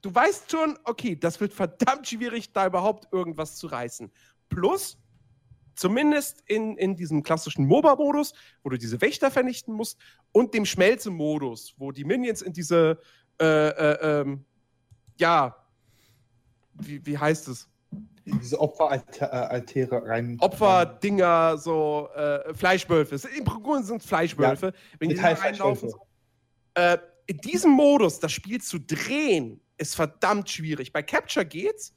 Du 0.00 0.12
weißt 0.12 0.50
schon, 0.50 0.78
okay, 0.84 1.14
das 1.14 1.40
wird 1.40 1.52
verdammt 1.52 2.08
schwierig, 2.08 2.52
da 2.52 2.66
überhaupt 2.66 3.12
irgendwas 3.12 3.56
zu 3.56 3.68
reißen. 3.68 4.10
Plus, 4.48 4.98
zumindest 5.74 6.42
in, 6.46 6.76
in 6.76 6.96
diesem 6.96 7.22
klassischen 7.22 7.66
MOBA-Modus, 7.66 8.34
wo 8.62 8.70
du 8.70 8.78
diese 8.78 9.00
Wächter 9.00 9.30
vernichten 9.30 9.74
musst, 9.74 9.98
und 10.32 10.54
dem 10.54 10.64
Schmelze-Modus, 10.64 11.74
wo 11.76 11.92
die 11.92 12.04
Minions 12.04 12.42
in 12.42 12.52
diese, 12.52 12.98
äh, 13.40 13.44
äh, 13.44 14.20
ähm, 14.20 14.44
ja, 15.16 15.56
wie, 16.74 17.04
wie 17.04 17.18
heißt 17.18 17.48
es? 17.48 17.68
In 18.24 18.38
diese 18.38 18.60
Opferaltäre 18.60 20.06
rein. 20.06 20.36
Opferdinger, 20.40 21.58
so 21.58 22.08
äh, 22.14 22.54
Fleischwölfe. 22.54 23.20
Im 23.36 23.44
Grunde 23.44 23.84
sind 23.84 24.00
es 24.00 24.06
Fleischwölfe. 24.06 24.72
Wenn 24.98 25.08
die 25.08 25.16
da 25.16 25.32
reinlaufen. 25.32 25.90
so. 25.90 26.06
Äh, 26.74 26.98
in 27.26 27.38
diesem 27.38 27.72
Modus 27.72 28.20
das 28.20 28.32
Spiel 28.32 28.60
zu 28.60 28.78
drehen, 28.78 29.60
ist 29.76 29.96
verdammt 29.96 30.48
schwierig. 30.48 30.92
Bei 30.92 31.02
Capture 31.02 31.44
geht's. 31.44 31.94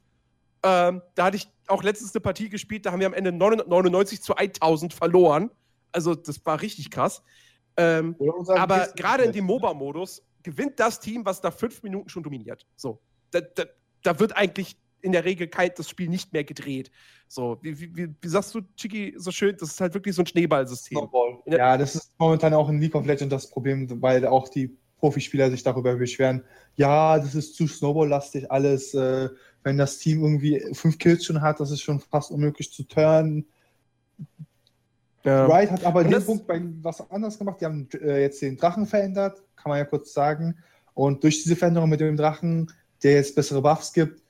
Ähm, 0.64 1.02
da 1.14 1.26
hatte 1.26 1.38
ich 1.38 1.48
auch 1.68 1.84
letztens 1.84 2.14
eine 2.14 2.22
Partie 2.22 2.50
gespielt, 2.50 2.86
da 2.86 2.92
haben 2.92 3.00
wir 3.00 3.08
am 3.08 3.14
Ende 3.14 3.32
999 3.32 4.22
zu 4.22 4.36
1000 4.36 4.94
verloren. 4.94 5.52
Also, 5.92 6.16
das 6.16 6.46
war 6.46 6.62
richtig 6.62 6.92
krass. 6.92 7.24
Ähm, 7.78 8.16
aber 8.48 8.88
gerade 8.96 9.24
in 9.24 9.32
dem 9.32 9.46
MOBA-Modus 9.46 10.24
gewinnt 10.44 10.80
das 10.80 11.00
Team, 11.00 11.26
was 11.26 11.42
da 11.42 11.52
fünf 11.52 11.84
Minuten 11.84 12.10
schon 12.10 12.24
dominiert. 12.24 12.66
So. 12.76 13.02
Da, 13.32 13.42
da, 13.42 13.66
da 14.04 14.20
wird 14.20 14.36
eigentlich 14.36 14.78
in 15.02 15.12
der 15.12 15.24
Regel 15.24 15.48
kein, 15.48 15.72
das 15.76 15.90
Spiel 15.90 16.10
nicht 16.10 16.34
mehr 16.34 16.44
gedreht. 16.44 16.92
So, 17.28 17.58
wie, 17.62 17.80
wie, 17.80 17.96
wie, 17.96 18.28
sagst 18.28 18.56
du, 18.56 18.62
Chiki, 18.76 19.14
so 19.18 19.32
schön, 19.32 19.56
das 19.60 19.70
ist 19.70 19.82
halt 19.82 19.94
wirklich 19.94 20.16
so 20.16 20.24
ein 20.24 20.28
Schneeballsystem. 20.28 21.00
Ja, 21.46 21.78
das 21.78 21.96
ist 21.96 22.14
momentan 22.18 22.54
auch 22.54 22.70
in 22.70 22.80
League 22.80 22.96
of 22.96 23.06
Legends 23.06 23.32
das 23.32 23.50
Problem, 23.50 24.02
weil 24.02 24.26
auch 24.26 24.50
die 24.50 24.76
Profispieler 24.98 25.52
sich 25.52 25.62
darüber 25.62 25.96
beschweren, 25.96 26.44
ja, 26.76 27.20
das 27.20 27.36
ist 27.36 27.56
zu 27.56 27.68
Snowball-lastig 27.68 28.52
alles. 28.52 28.94
Äh, 28.94 29.30
wenn 29.66 29.78
das 29.78 29.98
Team 29.98 30.22
irgendwie 30.22 30.64
fünf 30.74 31.00
Kills 31.00 31.26
schon 31.26 31.42
hat, 31.42 31.60
das 31.60 31.72
ist 31.72 31.82
schon 31.82 32.00
fast 32.00 32.30
unmöglich 32.30 32.72
zu 32.72 32.84
turnen. 32.84 33.48
Ja. 35.24 35.48
Riot 35.48 35.72
hat 35.72 35.84
aber 35.84 36.02
Und 36.02 36.12
den 36.12 36.24
Punkt 36.24 36.46
bei 36.46 36.62
was 36.84 37.10
anderes 37.10 37.40
gemacht. 37.40 37.60
Die 37.60 37.66
haben 37.66 37.90
äh, 38.00 38.22
jetzt 38.22 38.44
den 38.44 38.58
Drachen 38.58 38.86
verändert, 38.86 39.42
kann 39.56 39.72
man 39.72 39.80
ja 39.80 39.86
kurz 39.86 40.14
sagen. 40.14 40.56
Und 40.94 41.24
durch 41.24 41.42
diese 41.42 41.56
Veränderung 41.56 41.90
mit 41.90 42.00
dem 42.00 42.16
Drachen, 42.16 42.72
der 43.02 43.14
jetzt 43.16 43.36
bessere 43.36 43.60
Buffs 43.60 43.92
gibt, 43.92 44.22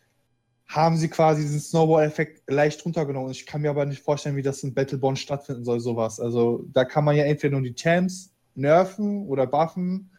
haben 0.67 0.95
sie 0.95 1.09
quasi 1.09 1.41
diesen 1.41 1.59
Snowball-Effekt 1.59 2.49
leicht 2.49 2.83
runtergenommen. 2.85 3.31
Ich 3.31 3.45
kann 3.45 3.61
mir 3.61 3.69
aber 3.69 3.85
nicht 3.85 4.01
vorstellen, 4.01 4.37
wie 4.37 4.41
das 4.41 4.63
in 4.63 4.73
Battleborn 4.73 5.17
stattfinden 5.17 5.65
soll, 5.65 5.81
sowas. 5.81 6.21
Also 6.21 6.65
da 6.71 6.85
kann 6.85 7.03
man 7.03 7.17
ja 7.17 7.25
entweder 7.25 7.51
nur 7.51 7.61
die 7.61 7.75
Champs 7.75 8.33
nerven 8.55 9.27
oder 9.27 9.45
buffen 9.45 10.09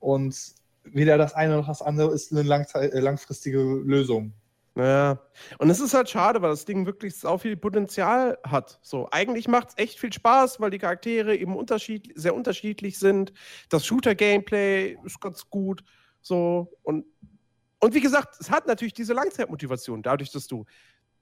und 0.00 0.36
weder 0.82 1.16
das 1.16 1.34
eine 1.34 1.56
noch 1.56 1.68
das 1.68 1.80
andere 1.80 2.12
ist 2.12 2.32
eine 2.32 2.40
äh, 2.40 2.98
langfristige 2.98 3.60
Lösung. 3.60 4.32
Naja. 4.78 5.18
Und 5.58 5.70
es 5.70 5.80
ist 5.80 5.92
halt 5.92 6.08
schade, 6.08 6.40
weil 6.40 6.50
das 6.50 6.64
Ding 6.64 6.86
wirklich 6.86 7.16
sau 7.16 7.36
viel 7.36 7.56
Potenzial 7.56 8.38
hat. 8.44 8.78
So, 8.80 9.08
eigentlich 9.10 9.48
macht 9.48 9.70
es 9.70 9.74
echt 9.76 9.98
viel 9.98 10.12
Spaß, 10.12 10.60
weil 10.60 10.70
die 10.70 10.78
Charaktere 10.78 11.34
eben 11.34 11.56
unterschied 11.56 12.12
sehr 12.14 12.32
unterschiedlich 12.32 12.96
sind. 12.96 13.32
Das 13.70 13.84
Shooter-Gameplay 13.84 14.96
ist 15.04 15.20
ganz 15.20 15.50
gut. 15.50 15.82
So, 16.20 16.70
und, 16.82 17.06
und 17.80 17.92
wie 17.92 18.00
gesagt, 18.00 18.36
es 18.38 18.52
hat 18.52 18.68
natürlich 18.68 18.94
diese 18.94 19.14
Langzeitmotivation, 19.14 20.04
dadurch, 20.04 20.30
dass 20.30 20.46
du 20.46 20.64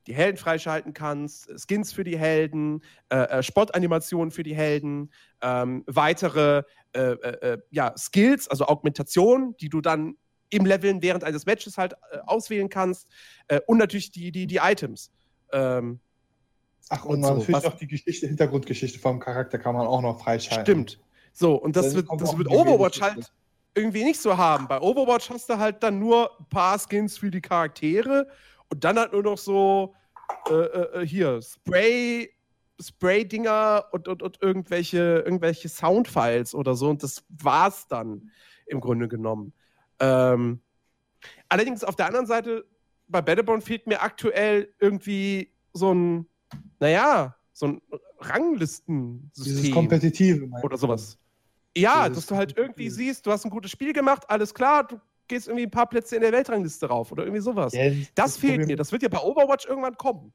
die 0.06 0.14
Helden 0.14 0.36
freischalten 0.36 0.92
kannst, 0.92 1.50
Skins 1.58 1.94
für 1.94 2.04
die 2.04 2.18
Helden, 2.18 2.82
äh, 3.08 3.38
äh, 3.38 3.42
Sportanimationen 3.42 4.32
für 4.32 4.42
die 4.42 4.54
Helden, 4.54 5.10
ähm, 5.40 5.82
weitere 5.86 6.62
äh, 6.92 7.00
äh, 7.00 7.52
äh 7.54 7.58
ja, 7.70 7.94
Skills, 7.96 8.48
also 8.48 8.66
Augmentationen, 8.66 9.56
die 9.56 9.70
du 9.70 9.80
dann 9.80 10.16
im 10.50 10.64
Leveln 10.66 11.02
während 11.02 11.24
eines 11.24 11.46
Matches 11.46 11.76
halt 11.78 11.94
äh, 12.10 12.18
auswählen 12.26 12.68
kannst 12.68 13.08
äh, 13.48 13.60
und 13.66 13.78
natürlich 13.78 14.10
die, 14.10 14.30
die, 14.32 14.46
die 14.46 14.56
Items. 14.56 15.10
Ähm, 15.52 16.00
Ach, 16.88 17.04
und, 17.04 17.14
Und 17.14 17.20
man 17.22 17.28
so, 17.30 17.38
natürlich 17.40 17.56
was- 17.56 17.64
auch 17.64 17.78
die 17.78 17.88
Geschichte, 17.88 18.28
Hintergrundgeschichte 18.28 18.98
vom 19.00 19.18
Charakter 19.18 19.58
kann 19.58 19.74
man 19.74 19.86
auch 19.86 20.02
noch 20.02 20.20
freischalten. 20.22 20.64
Stimmt. 20.64 21.00
So, 21.32 21.56
und 21.56 21.74
das 21.74 21.86
Dann 21.86 21.96
wird, 21.96 22.20
das 22.20 22.38
wird 22.38 22.48
Overwatch 22.48 23.00
halt 23.00 23.32
irgendwie 23.74 24.04
nicht 24.04 24.20
so 24.20 24.36
haben. 24.36 24.68
Bei 24.68 24.80
Overwatch 24.80 25.28
hast 25.30 25.50
du 25.50 25.58
halt 25.58 25.82
dann 25.82 25.98
nur 25.98 26.30
ein 26.38 26.46
paar 26.48 26.78
Skins 26.78 27.18
für 27.18 27.30
die 27.30 27.40
Charaktere 27.40 28.28
und 28.70 28.84
dann 28.84 28.98
halt 28.98 29.12
nur 29.12 29.22
noch 29.22 29.36
so 29.36 29.94
äh, 30.48 30.54
äh, 30.54 31.02
äh, 31.02 31.06
hier 31.06 31.42
Spray, 31.42 32.30
Spray-Dinger 32.80 33.84
und, 33.92 34.08
und, 34.08 34.22
und 34.22 34.40
irgendwelche, 34.40 35.22
irgendwelche 35.26 35.68
Soundfiles 35.68 36.54
oder 36.54 36.74
so. 36.74 36.88
Und 36.88 37.02
das 37.02 37.24
war's 37.28 37.86
dann 37.88 38.30
im 38.66 38.80
Grunde 38.80 39.08
genommen. 39.08 39.52
Ähm, 40.00 40.60
allerdings 41.48 41.84
auf 41.84 41.96
der 41.96 42.06
anderen 42.06 42.26
Seite, 42.26 42.64
bei 43.08 43.22
Battleborn 43.22 43.60
fehlt 43.60 43.86
mir 43.86 44.00
aktuell 44.02 44.72
irgendwie 44.80 45.52
so 45.72 45.92
ein, 45.94 46.26
naja, 46.80 47.36
so 47.52 47.66
ein 47.66 47.80
Dieses 47.80 48.30
Ranglistensystem 48.30 49.72
Kompetitive. 49.74 50.46
meinst 50.46 50.64
oder 50.64 50.76
sowas. 50.76 51.18
Ja, 51.76 52.08
Dieses 52.08 52.24
dass 52.24 52.26
du 52.28 52.36
halt 52.36 52.50
irgendwie 52.56 52.84
Kompetitive. 52.88 52.94
siehst, 52.94 53.26
du 53.26 53.30
hast 53.32 53.44
ein 53.44 53.50
gutes 53.50 53.70
Spiel 53.70 53.92
gemacht, 53.92 54.24
alles 54.28 54.52
klar, 54.54 54.84
du 54.86 54.98
gehst 55.28 55.48
irgendwie 55.48 55.66
ein 55.66 55.70
paar 55.70 55.88
Plätze 55.88 56.16
in 56.16 56.22
der 56.22 56.32
Weltrangliste 56.32 56.86
rauf 56.86 57.12
oder 57.12 57.24
irgendwie 57.24 57.42
sowas. 57.42 57.72
Ja, 57.74 57.90
das, 58.14 58.36
fehlt 58.36 58.52
Problem- 58.54 58.66
mir. 58.68 58.76
Das 58.76 58.92
wird 58.92 59.02
ja 59.02 59.08
bei 59.08 59.18
Overwatch 59.20 59.66
irgendwann 59.66 59.96
kommen. 59.96 60.32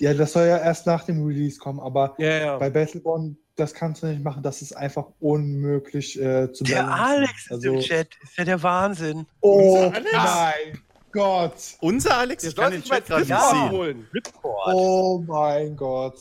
Ja, 0.00 0.14
das 0.14 0.32
soll 0.32 0.46
ja 0.46 0.56
erst 0.58 0.86
nach 0.86 1.04
dem 1.04 1.24
Release 1.26 1.58
kommen, 1.58 1.78
aber 1.78 2.14
Ja, 2.18 2.30
ja. 2.38 2.58
bei 2.58 2.70
Battleborn, 2.70 3.36
das 3.56 3.74
kannst 3.74 4.02
du 4.02 4.06
nicht 4.06 4.22
machen, 4.24 4.42
das 4.42 4.62
ist 4.62 4.72
einfach 4.72 5.06
unmöglich 5.20 6.18
äh, 6.20 6.50
zu 6.52 6.64
Der 6.64 6.82
balancen. 6.84 7.04
Alex 7.04 7.32
ist 7.44 7.52
Also- 7.52 7.74
im 7.74 7.80
Chat. 7.80 8.08
Ist 8.22 8.36
ja 8.38 8.44
der 8.44 8.62
Wahnsinn. 8.62 9.26
Oh 9.40 9.74
Unser 9.84 9.94
Alex? 9.94 10.12
mein 10.14 10.82
Gott. 11.12 11.54
Unser 11.80 12.16
Alex? 12.16 12.42
Der 12.42 12.50
Ich 12.50 12.56
kann 12.56 12.72
den 12.72 12.82
Chat 12.82 13.06
gerade 13.06 13.26
nicht 13.26 13.40
sehen. 13.50 13.70
holen. 13.70 14.08
Oh 14.42 15.22
mein 15.26 15.76
Gott. 15.76 16.18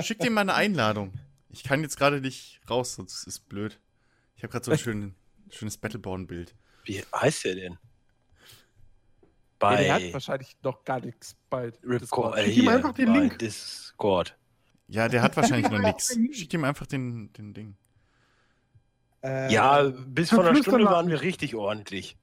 Schick 0.00 0.18
dir 0.20 0.30
mal 0.30 0.40
eine 0.42 0.54
Einladung. 0.54 1.12
Ich 1.50 1.62
kann 1.62 1.82
jetzt 1.82 1.96
gerade 1.98 2.20
nicht 2.20 2.60
raus, 2.68 2.94
sonst 2.94 3.14
ist 3.20 3.26
es 3.26 3.38
blöd. 3.40 3.78
Ich 4.36 4.42
habe 4.42 4.50
gerade 4.52 4.64
so 4.64 4.72
ein 4.72 4.78
schön, 4.78 5.14
schönes 5.50 5.76
Battleborn-Bild. 5.76 6.54
Wie 6.84 7.02
heißt 7.14 7.44
der 7.44 7.54
denn? 7.54 7.78
Ja, 9.62 9.76
der 9.76 9.94
hat 9.94 10.02
Bei 10.02 10.12
wahrscheinlich 10.12 10.56
noch 10.62 10.84
gar 10.84 11.00
nichts 11.00 11.34
bei 11.48 11.72
Ripcord. 11.82 12.36
Discord. 12.36 12.38
Schick 12.40 12.56
ihm 12.58 12.68
einfach 12.68 12.92
den 12.92 13.06
bei 13.12 13.18
Link. 13.18 13.38
Discord. 13.38 14.36
Ja, 14.88 15.08
der 15.08 15.22
hat 15.22 15.36
wahrscheinlich 15.36 15.70
noch 15.70 15.78
nichts. 15.82 16.16
Schick 16.32 16.52
ihm 16.54 16.64
einfach 16.64 16.86
den, 16.86 17.32
den 17.32 17.54
Ding. 17.54 17.76
Äh, 19.22 19.52
Ja, 19.52 19.90
bis 20.06 20.30
vor 20.30 20.44
einer 20.46 20.56
Stunde 20.62 20.84
waren 20.84 21.08
wir 21.08 21.22
richtig 21.22 21.54
ordentlich. 21.54 22.16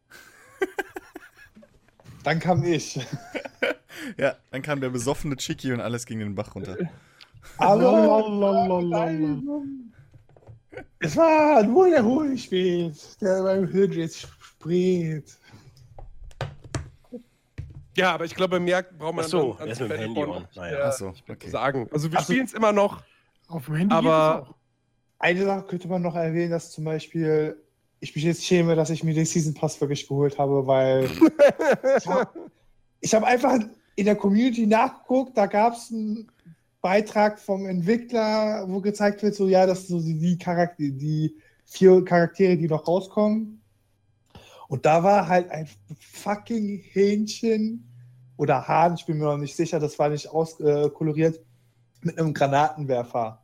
Dann 2.24 2.40
kam 2.40 2.64
ich. 2.64 3.00
Ja, 4.18 4.36
dann 4.52 4.62
kam 4.64 4.82
der 4.82 4.90
besoffene 4.90 5.38
Chicky 5.38 5.72
und 5.72 5.80
alles 5.80 6.06
ging 6.06 6.20
den 6.20 6.36
Bach 6.36 6.56
runter. 6.56 6.76
Aber 7.58 8.26
es 11.00 11.16
war 11.16 11.64
nur 11.64 11.90
der 11.90 12.04
Honigspät, 12.04 13.22
der 13.22 13.44
beim 13.44 13.68
Hydris 13.68 14.22
spricht. 14.22 15.40
Ja, 17.96 18.14
aber 18.14 18.26
ich 18.26 18.36
glaube, 18.36 18.60
mehr 18.60 18.84
braucht 18.84 19.16
man 19.16 19.26
Ach 19.26 19.30
so, 19.30 19.56
dann 19.60 19.68
er 19.68 19.74
ist 19.74 19.82
mit 19.82 19.92
dem 19.92 19.98
Handy 20.00 20.24
on. 20.24 20.48
Naja. 20.56 20.78
Ach 20.86 20.94
so, 20.94 21.14
okay. 21.30 21.50
sagen. 21.50 21.88
Also 21.92 22.12
wir 22.12 22.20
spielen 22.22 22.46
es 22.46 22.54
immer 22.54 22.72
noch. 22.72 23.04
Auf 23.48 23.66
dem 23.66 23.76
Handy 23.76 23.94
Aber- 23.94 24.36
geht 24.36 24.44
es 24.44 24.50
auch. 24.50 24.56
Eine 25.20 25.46
Sache 25.46 25.64
könnte 25.68 25.88
man 25.88 26.02
noch 26.02 26.16
erwähnen, 26.16 26.52
dass 26.52 26.72
zum 26.72 26.84
Beispiel 26.84 27.56
ich 28.02 28.14
mich 28.14 28.26
jetzt 28.26 28.44
schäme, 28.44 28.76
dass 28.76 28.90
ich 28.90 29.06
mir 29.06 29.14
den 29.14 29.26
Season 29.26 29.54
Pass 29.54 29.80
wirklich 29.80 30.06
geholt 30.06 30.38
habe, 30.38 30.68
weil 30.68 31.06
ich 31.98 32.08
habe 32.08 32.30
hab 33.06 33.24
einfach 33.24 33.60
in 33.96 34.06
der 34.06 34.18
Community 34.18 34.68
nachgeguckt, 34.68 35.38
da 35.38 35.46
gab 35.46 35.76
es 35.76 35.90
einen 35.92 36.30
Beitrag 36.82 37.40
vom 37.40 37.66
Entwickler, 37.66 38.66
wo 38.68 38.82
gezeigt 38.82 39.24
wird, 39.24 39.36
so 39.36 39.48
ja, 39.48 39.66
das 39.66 39.88
sind 39.88 40.02
so 40.02 40.06
die, 40.06 40.20
die, 40.20 40.38
Charakter 40.38 40.76
die 40.80 41.34
vier 41.66 42.04
Charaktere, 42.04 42.58
die 42.58 42.68
noch 42.68 42.86
rauskommen. 42.86 43.63
Und 44.74 44.88
da 44.88 45.04
war 45.04 45.28
halt 45.28 45.52
ein 45.52 45.70
fucking 46.00 46.80
Hähnchen 46.80 47.88
oder 48.38 48.68
Hahn, 48.68 48.96
ich 48.96 49.06
bin 49.06 49.20
mir 49.20 49.26
noch 49.26 49.38
nicht 49.38 49.56
sicher, 49.56 49.80
das 49.80 50.00
war 50.00 50.10
nicht 50.10 50.28
auskoloriert, 50.30 51.40
mit 52.02 52.18
einem 52.18 52.34
Granatenwerfer. 52.34 53.40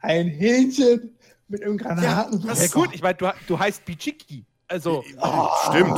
Ein 0.00 0.26
Hähnchen 0.26 1.16
mit 1.46 1.62
einem 1.62 1.78
Granatenwerfer. 1.78 2.60
Ja 2.60 2.68
gut, 2.72 2.92
ich 2.92 3.02
meine, 3.02 3.14
du, 3.14 3.32
du 3.46 3.56
heißt 3.56 3.84
Bichiki. 3.84 4.44
Also, 4.66 5.04
Stimmt. 5.68 5.96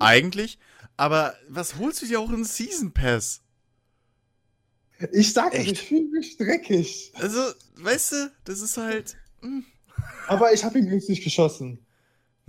Eigentlich. 0.00 0.58
Aber 0.96 1.34
was 1.48 1.78
holst 1.78 2.02
du 2.02 2.06
dir 2.06 2.18
auch 2.18 2.30
in 2.30 2.42
Season 2.42 2.90
Pass? 2.90 3.40
Ich 5.12 5.32
sag 5.32 5.54
Echt? 5.54 5.70
ich 5.70 5.82
fühle 5.82 6.08
mich 6.08 6.36
dreckig. 6.36 7.12
Also, 7.14 7.38
weißt 7.76 8.12
du, 8.14 8.32
das 8.42 8.62
ist 8.62 8.76
halt. 8.76 9.16
hm. 9.42 9.64
Aber 10.26 10.52
ich 10.52 10.64
habe 10.64 10.80
ihn 10.80 10.88
günstig 10.88 11.22
geschossen. 11.22 11.86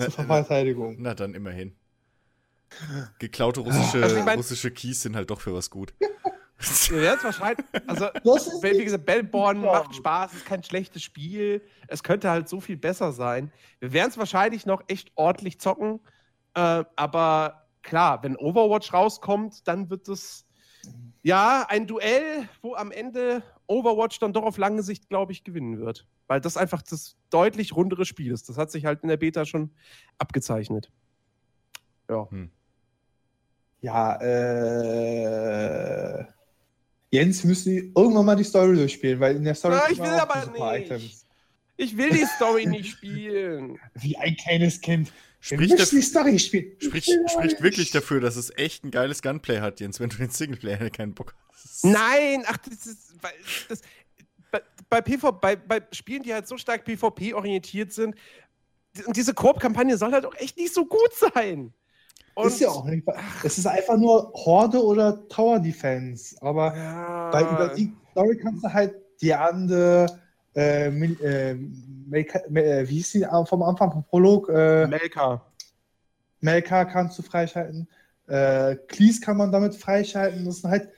Na, 0.02 0.10
Zur 0.10 0.24
na, 0.26 0.36
Verteidigung. 0.44 0.96
na 1.00 1.14
dann 1.14 1.34
immerhin. 1.34 1.76
Geklaute 3.20 3.60
russische, 3.62 4.02
Also 4.04 4.18
ich 4.18 4.24
mein- 4.24 4.38
russische 4.38 4.72
Keys 4.72 5.02
sind 5.02 5.16
halt 5.16 5.30
doch 5.30 5.42
für 5.42 5.54
was 5.54 5.70
gut. 5.70 5.94
wir 6.90 7.02
werden 7.02 7.18
es 7.18 7.24
wahrscheinlich. 7.24 7.66
Also, 7.88 8.08
Das 8.24 8.48
ist 8.48 8.64
wie 8.64 8.84
gesagt, 8.84 9.06
Battleborn 9.06 9.64
Ja. 9.64 9.72
macht 9.84 9.96
Spaß, 9.96 10.34
ist 10.34 10.46
kein 10.46 10.64
schlechtes 10.64 11.04
Spiel. 11.04 11.62
Es 11.88 12.02
könnte 12.04 12.30
halt 12.30 12.48
so 12.48 12.62
viel 12.62 12.78
besser 12.78 13.12
sein. 13.12 13.52
Wir 13.80 13.92
werden 13.94 14.10
es 14.10 14.18
wahrscheinlich 14.18 14.66
noch 14.66 14.84
echt 14.88 15.12
ordentlich 15.16 15.60
zocken. 15.60 16.00
Äh, 16.54 16.84
aber 16.96 17.68
klar, 17.82 18.24
wenn 18.24 18.38
Overwatch 18.38 18.94
rauskommt, 18.94 19.68
dann 19.68 19.90
wird 19.90 20.08
es 20.08 20.46
ja 21.24 21.66
ein 21.68 21.88
Duell, 21.88 22.48
wo 22.62 22.76
am 22.76 22.92
Ende 22.92 23.44
Overwatch 23.68 24.20
dann 24.20 24.34
doch 24.34 24.44
auf 24.44 24.58
lange 24.58 24.84
Sicht, 24.84 25.10
glaube 25.10 25.32
ich, 25.32 25.44
gewinnen 25.44 25.80
wird. 25.80 26.08
Weil 26.28 26.42
das 26.42 26.58
einfach 26.58 26.82
das 26.82 27.16
deutlich 27.30 27.76
rundere 27.76 28.06
Spiel 28.06 28.32
ist. 28.32 28.50
Das 28.50 28.58
hat 28.58 28.72
sich 28.72 28.86
halt 28.86 29.04
in 29.04 29.10
der 29.10 29.18
Beta 29.18 29.46
schon 29.46 29.72
abgezeichnet. 30.18 30.92
Ja. 32.10 32.28
Ja, 33.82 34.16
äh. 34.22 35.42
Jens, 37.12 37.44
müssen 37.44 37.92
irgendwann 37.96 38.26
mal 38.26 38.36
die 38.36 38.44
Story 38.44 38.76
durchspielen, 38.76 39.20
weil 39.20 39.36
in 39.36 39.44
der 39.44 39.56
Story 39.56 39.76
Na, 39.76 39.82
kommen 39.82 39.94
ich 39.94 40.00
will 40.00 40.20
aber 40.20 40.46
die 40.46 40.52
nicht. 40.52 40.92
Items. 40.92 41.26
Ich 41.78 41.98
will 41.98 42.10
die 42.12 42.26
Story 42.38 42.66
nicht 42.68 42.92
spielen. 42.92 43.80
Wie 43.96 44.16
ein 44.18 44.36
kleines 44.36 44.80
Kind. 44.80 45.12
Spricht, 45.44 45.80
dafür, 45.80 46.00
die 46.00 46.06
Story 46.06 46.40
spielen. 46.40 46.72
Ich 46.80 46.86
spricht, 47.32 47.62
wirklich 47.64 47.92
dafür, 47.92 48.22
dass 48.22 48.36
es 48.36 48.56
echt 48.56 48.86
ein 48.86 48.92
geiles 48.92 49.24
Gunplay 49.24 49.60
hat, 49.60 49.80
Jens, 49.80 50.00
wenn 50.00 50.10
du 50.10 50.18
den 50.18 50.30
Singleplayer 50.30 50.90
keinen 50.92 51.14
Bock 51.16 51.36
hast. 51.52 51.84
Nein, 51.84 52.44
ach, 52.46 52.58
das 52.58 52.86
ist. 52.86 53.14
Das, 53.68 53.82
bei, 54.52 54.62
bei, 54.90 55.02
PV, 55.02 55.32
bei, 55.32 55.56
bei 55.56 55.82
Spielen, 55.92 56.24
die 56.24 56.34
halt 56.34 56.48
so 56.48 56.58
stark 56.58 56.86
PvP-orientiert 56.86 57.92
sind, 57.92 58.16
und 59.06 59.16
diese 59.16 59.34
Koop-Kampagne 59.34 59.98
soll 59.98 60.12
halt 60.12 60.26
auch 60.26 60.36
echt 60.36 60.58
nicht 60.58 60.74
so 60.74 60.86
gut 60.86 61.12
sein. 61.14 61.74
Und, 62.36 62.48
ist 62.48 62.60
ja 62.60 62.70
auch 62.70 62.86
nicht. 62.86 63.06
Es 63.44 63.58
ist 63.58 63.66
einfach 63.66 63.98
nur 63.98 64.32
Horde 64.34 64.84
oder 64.84 65.28
Tower 65.28 65.60
Defense. 65.60 66.36
Aber 66.42 66.76
Ja, 66.76 67.34
Weil 67.34 67.44
über 67.44 67.74
die 67.76 67.94
Story 68.12 68.38
kannst 68.38 68.64
du 68.64 68.72
halt 68.72 68.96
die 69.22 69.34
andere, 69.34 70.21
äh, 70.56 70.88
äh, 70.88 71.54
Melka, 72.08 72.40
äh, 72.40 72.88
wie 72.88 72.96
hieß 72.96 73.12
die 73.14 73.24
äh, 73.24 73.46
vom 73.46 73.64
Anfang 73.64 73.92
vom 73.92 74.04
Prolog? 74.04 74.50
Äh, 74.50 74.88
Melka. 74.88 75.46
Melka 76.40 76.86
kannst 76.86 77.18
du 77.20 77.22
freischalten. 77.24 77.88
Äh, 78.28 78.76
Cleese 78.88 79.22
kann 79.22 79.38
man 79.38 79.52
damit 79.52 79.76
freischalten. 79.76 80.46
Das 80.46 80.58
sind 80.58 80.70
halt 80.72 80.90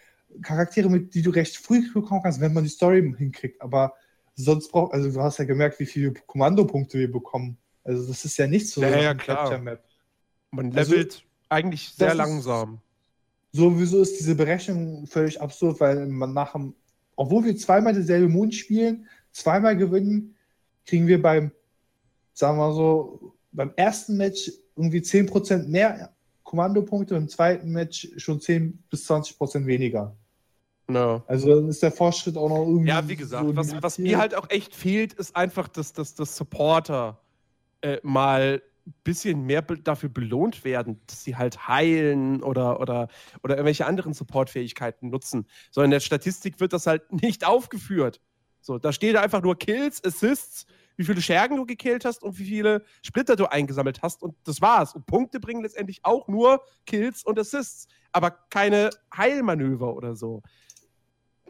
Charaktere, 0.42 0.90
mit 0.90 1.14
die 1.14 1.22
du 1.22 1.30
recht 1.30 1.58
früh 1.58 1.92
bekommen 1.94 2.22
kannst, 2.24 2.40
wenn 2.40 2.54
man 2.54 2.64
die 2.64 2.70
Story 2.70 3.14
hinkriegt. 3.18 3.62
Aber 3.62 3.94
sonst 4.36 4.72
braucht, 4.72 4.94
also 4.94 5.12
du 5.12 5.22
hast 5.22 5.38
ja 5.38 5.46
gemerkt, 5.46 5.80
wie 5.80 5.86
viele 5.86 6.14
Kommandopunkte 6.14 6.98
wir 6.98 7.12
bekommen. 7.12 7.58
Also 7.84 8.08
das 8.08 8.24
ist 8.26 8.38
ja 8.38 8.48
nicht 8.48 8.68
so 8.70 8.82
Ja, 8.82 8.98
ja, 9.00 9.14
klar. 9.14 9.38
Capture-Map. 9.38 9.84
Man 10.52 10.76
Also, 10.76 10.94
levelt 10.94 11.24
eigentlich 11.50 11.90
sehr 11.94 12.10
ist- 12.12 12.18
langsam. 12.18 12.80
Sowieso 13.52 14.02
ist 14.02 14.18
diese 14.20 14.34
Berechnung 14.34 15.06
völlig 15.06 15.40
absurd, 15.40 15.80
weil 15.80 16.08
man 16.08 16.34
nach 16.34 16.54
dem, 16.54 16.74
obwohl 17.16 17.46
wir 17.46 17.56
zweimal 17.56 17.94
dieselbe 17.94 18.28
Mond 18.28 18.56
spielen, 18.56 19.08
zweimal 19.34 19.76
gewinnen, 19.76 20.36
kriegen 20.86 21.08
wir 21.08 21.22
beim, 21.22 21.52
sagen 22.34 22.58
wir 22.58 22.68
mal 22.70 22.74
so, 22.74 23.36
beim 23.52 23.74
ersten 23.76 24.18
Match 24.18 24.52
irgendwie 24.76 25.00
10% 25.00 25.68
mehr 25.68 26.14
Kommandopunkte, 26.44 27.16
im 27.16 27.28
zweiten 27.28 27.72
Match 27.72 28.10
schon 28.18 28.40
10 28.40 28.84
bis 28.90 29.06
20 29.06 29.38
Prozent 29.38 29.66
weniger. 29.66 30.16
No. 30.88 31.24
Also 31.28 31.56
dann 31.56 31.70
ist 31.70 31.82
der 31.82 31.92
Fortschritt 31.92 32.38
auch 32.38 32.50
noch 32.50 32.66
irgendwie. 32.68 32.90
Ja, 32.90 33.08
wie 33.08 33.16
gesagt, 33.16 33.46
so 33.46 33.56
was, 33.56 33.82
was 33.82 33.98
mir 33.98 34.18
halt 34.18 34.36
auch 34.36 34.50
echt 34.50 34.76
fehlt, 34.76 35.14
ist 35.14 35.36
einfach, 35.36 35.68
dass, 35.68 35.94
dass, 35.94 36.14
dass 36.14 36.36
Supporter 36.36 37.20
äh, 37.82 37.98
mal 38.04 38.62
ein 38.86 38.94
bisschen 39.04 39.46
mehr 39.46 39.62
be 39.62 39.78
dafür 39.78 40.10
belohnt 40.10 40.66
werden, 40.66 41.00
dass 41.08 41.24
sie 41.24 41.38
halt 41.38 41.68
heilen 41.68 42.44
oder, 42.44 42.82
oder, 42.82 43.08
oder 43.42 43.56
irgendwelche 43.56 43.86
anderen 43.86 44.14
Supportfähigkeiten 44.14 45.10
nutzen. 45.10 45.48
So 45.72 45.82
in 45.82 45.92
der 45.92 46.02
Statistik 46.02 46.60
wird 46.60 46.74
das 46.74 46.86
halt 46.86 47.12
nicht 47.22 47.46
aufgeführt. 47.48 48.20
So, 48.64 48.80
da 48.80 48.94
steht 48.94 49.18
einfach 49.18 49.42
nur 49.42 49.58
Kills, 49.58 50.02
Assists, 50.06 50.66
wie 50.96 51.04
viele 51.04 51.22
Schergen 51.22 51.58
du 51.58 51.66
gekillt 51.66 52.06
hast 52.06 52.24
und 52.24 52.40
wie 52.40 52.46
viele 52.46 52.84
Splitter 53.04 53.36
du 53.36 53.46
eingesammelt 53.52 54.02
hast 54.02 54.24
und 54.24 54.36
das 54.46 54.62
war's. 54.62 54.96
Und 54.96 55.06
Punkte 55.06 55.40
bringen 55.42 55.62
letztendlich 55.64 56.00
auch 56.04 56.30
nur 56.30 56.64
Kills 56.86 57.24
und 57.26 57.38
Assists, 57.38 57.88
aber 58.14 58.32
keine 58.32 58.90
Heilmanöver 59.16 59.94
oder 59.94 60.16
so. 60.16 60.42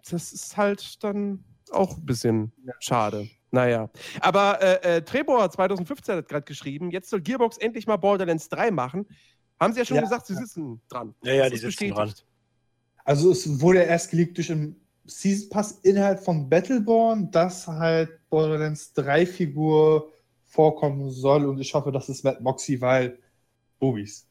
Das 0.10 0.34
ist 0.34 0.58
halt 0.58 1.04
dann 1.04 1.44
auch 1.72 1.98
ein 1.98 2.06
bisschen 2.06 2.52
schade. 2.80 3.30
Naja. 3.52 3.92
Aber 4.20 4.60
äh, 4.62 4.98
äh, 4.98 5.02
Trebor 5.04 5.50
2015 5.52 6.16
hat 6.16 6.28
gerade 6.28 6.46
geschrieben, 6.46 6.90
jetzt 6.90 7.12
soll 7.12 7.22
Gearbox 7.22 7.58
endlich 7.58 7.86
mal 7.86 7.98
Borderlands 7.98 8.50
3 8.50 8.72
machen. 8.72 9.06
Haben 9.60 9.74
sie 9.74 9.80
ja 9.80 9.86
schon 9.86 9.98
Ja. 9.98 10.02
gesagt, 10.02 10.26
sie 10.26 10.34
sitzen 10.34 10.82
dran. 10.90 11.14
Ja, 11.24 11.34
ja, 11.34 11.44
Das 11.44 11.50
die 11.52 11.56
ist 11.58 11.62
sitzen 11.62 11.90
bestätigt. 11.94 12.26
Also 13.06 13.32
es 13.32 13.62
wurde 13.62 13.84
erst 13.84 14.10
geleakt 14.10 14.38
durch 14.38 14.52
einen 14.52 14.83
Season 15.06 15.50
Pass 15.50 15.80
Inhalt 15.84 16.20
von 16.20 16.50
Battleborn, 16.50 17.30
dass 17.32 17.68
halt 17.68 18.10
Borderlands 18.30 18.94
3 18.94 19.26
Figur 19.26 20.12
vorkommen 20.44 21.12
soll 21.12 21.46
und 21.46 21.60
ich 21.60 21.74
hoffe, 21.74 21.92
das 21.92 22.10
ist 22.10 22.24
Matt 22.24 22.42
Moxie, 22.42 22.80
weil 22.80 23.20
Boobies. 23.80 24.28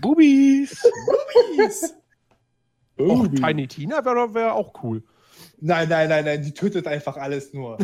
Bubis! 0.00 0.80
Och, 2.98 3.28
Tiny 3.28 3.68
Tina 3.68 4.02
wäre 4.04 4.32
wär 4.32 4.54
auch 4.54 4.82
cool. 4.82 5.02
Nein, 5.58 5.88
nein, 5.88 6.08
nein, 6.08 6.24
nein, 6.24 6.42
die 6.42 6.52
tötet 6.52 6.86
einfach 6.86 7.16
alles 7.16 7.52
nur. 7.52 7.76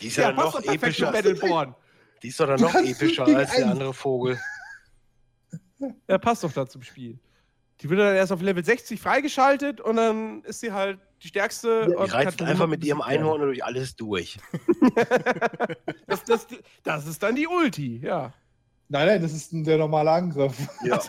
Die 0.00 0.06
ist 0.06 0.16
ja, 0.16 0.32
passt 0.32 0.54
noch 0.54 0.72
epischer. 0.72 1.12
Battleborn. 1.12 1.74
Die 2.22 2.28
ist 2.28 2.40
doch 2.40 2.46
dann 2.46 2.60
noch 2.60 2.74
epischer 2.74 3.26
als 3.26 3.54
der 3.54 3.68
andere 3.68 3.94
Vogel. 3.94 4.38
Ja, 6.08 6.18
passt 6.18 6.44
doch 6.44 6.52
da 6.52 6.66
zum 6.66 6.82
Spiel. 6.82 7.18
Die 7.80 7.88
wird 7.88 8.00
dann 8.00 8.14
erst 8.14 8.30
auf 8.32 8.42
Level 8.42 8.64
60 8.64 9.00
freigeschaltet 9.00 9.80
und 9.80 9.96
dann 9.96 10.42
ist 10.44 10.60
sie 10.60 10.72
halt 10.72 10.98
die 11.22 11.28
stärkste. 11.28 11.86
Die 11.88 11.94
und 11.94 12.06
Die 12.08 12.10
reizt 12.12 12.42
einfach 12.42 12.66
mit 12.66 12.84
ihrem. 12.84 13.00
Einhorn 13.00 13.40
durch 13.40 13.64
alles 13.64 13.96
durch. 13.96 14.38
Das, 16.06 16.24
das, 16.24 16.46
das 16.82 17.06
ist 17.06 17.22
dann 17.22 17.36
die 17.36 17.46
Ulti, 17.46 18.00
ja. 18.02 18.32
Nein, 18.88 19.06
nein, 19.06 19.22
das 19.22 19.32
ist 19.32 19.50
der 19.52 19.78
normale 19.78 20.10
Angriff. 20.10 20.56
Ja. 20.84 21.00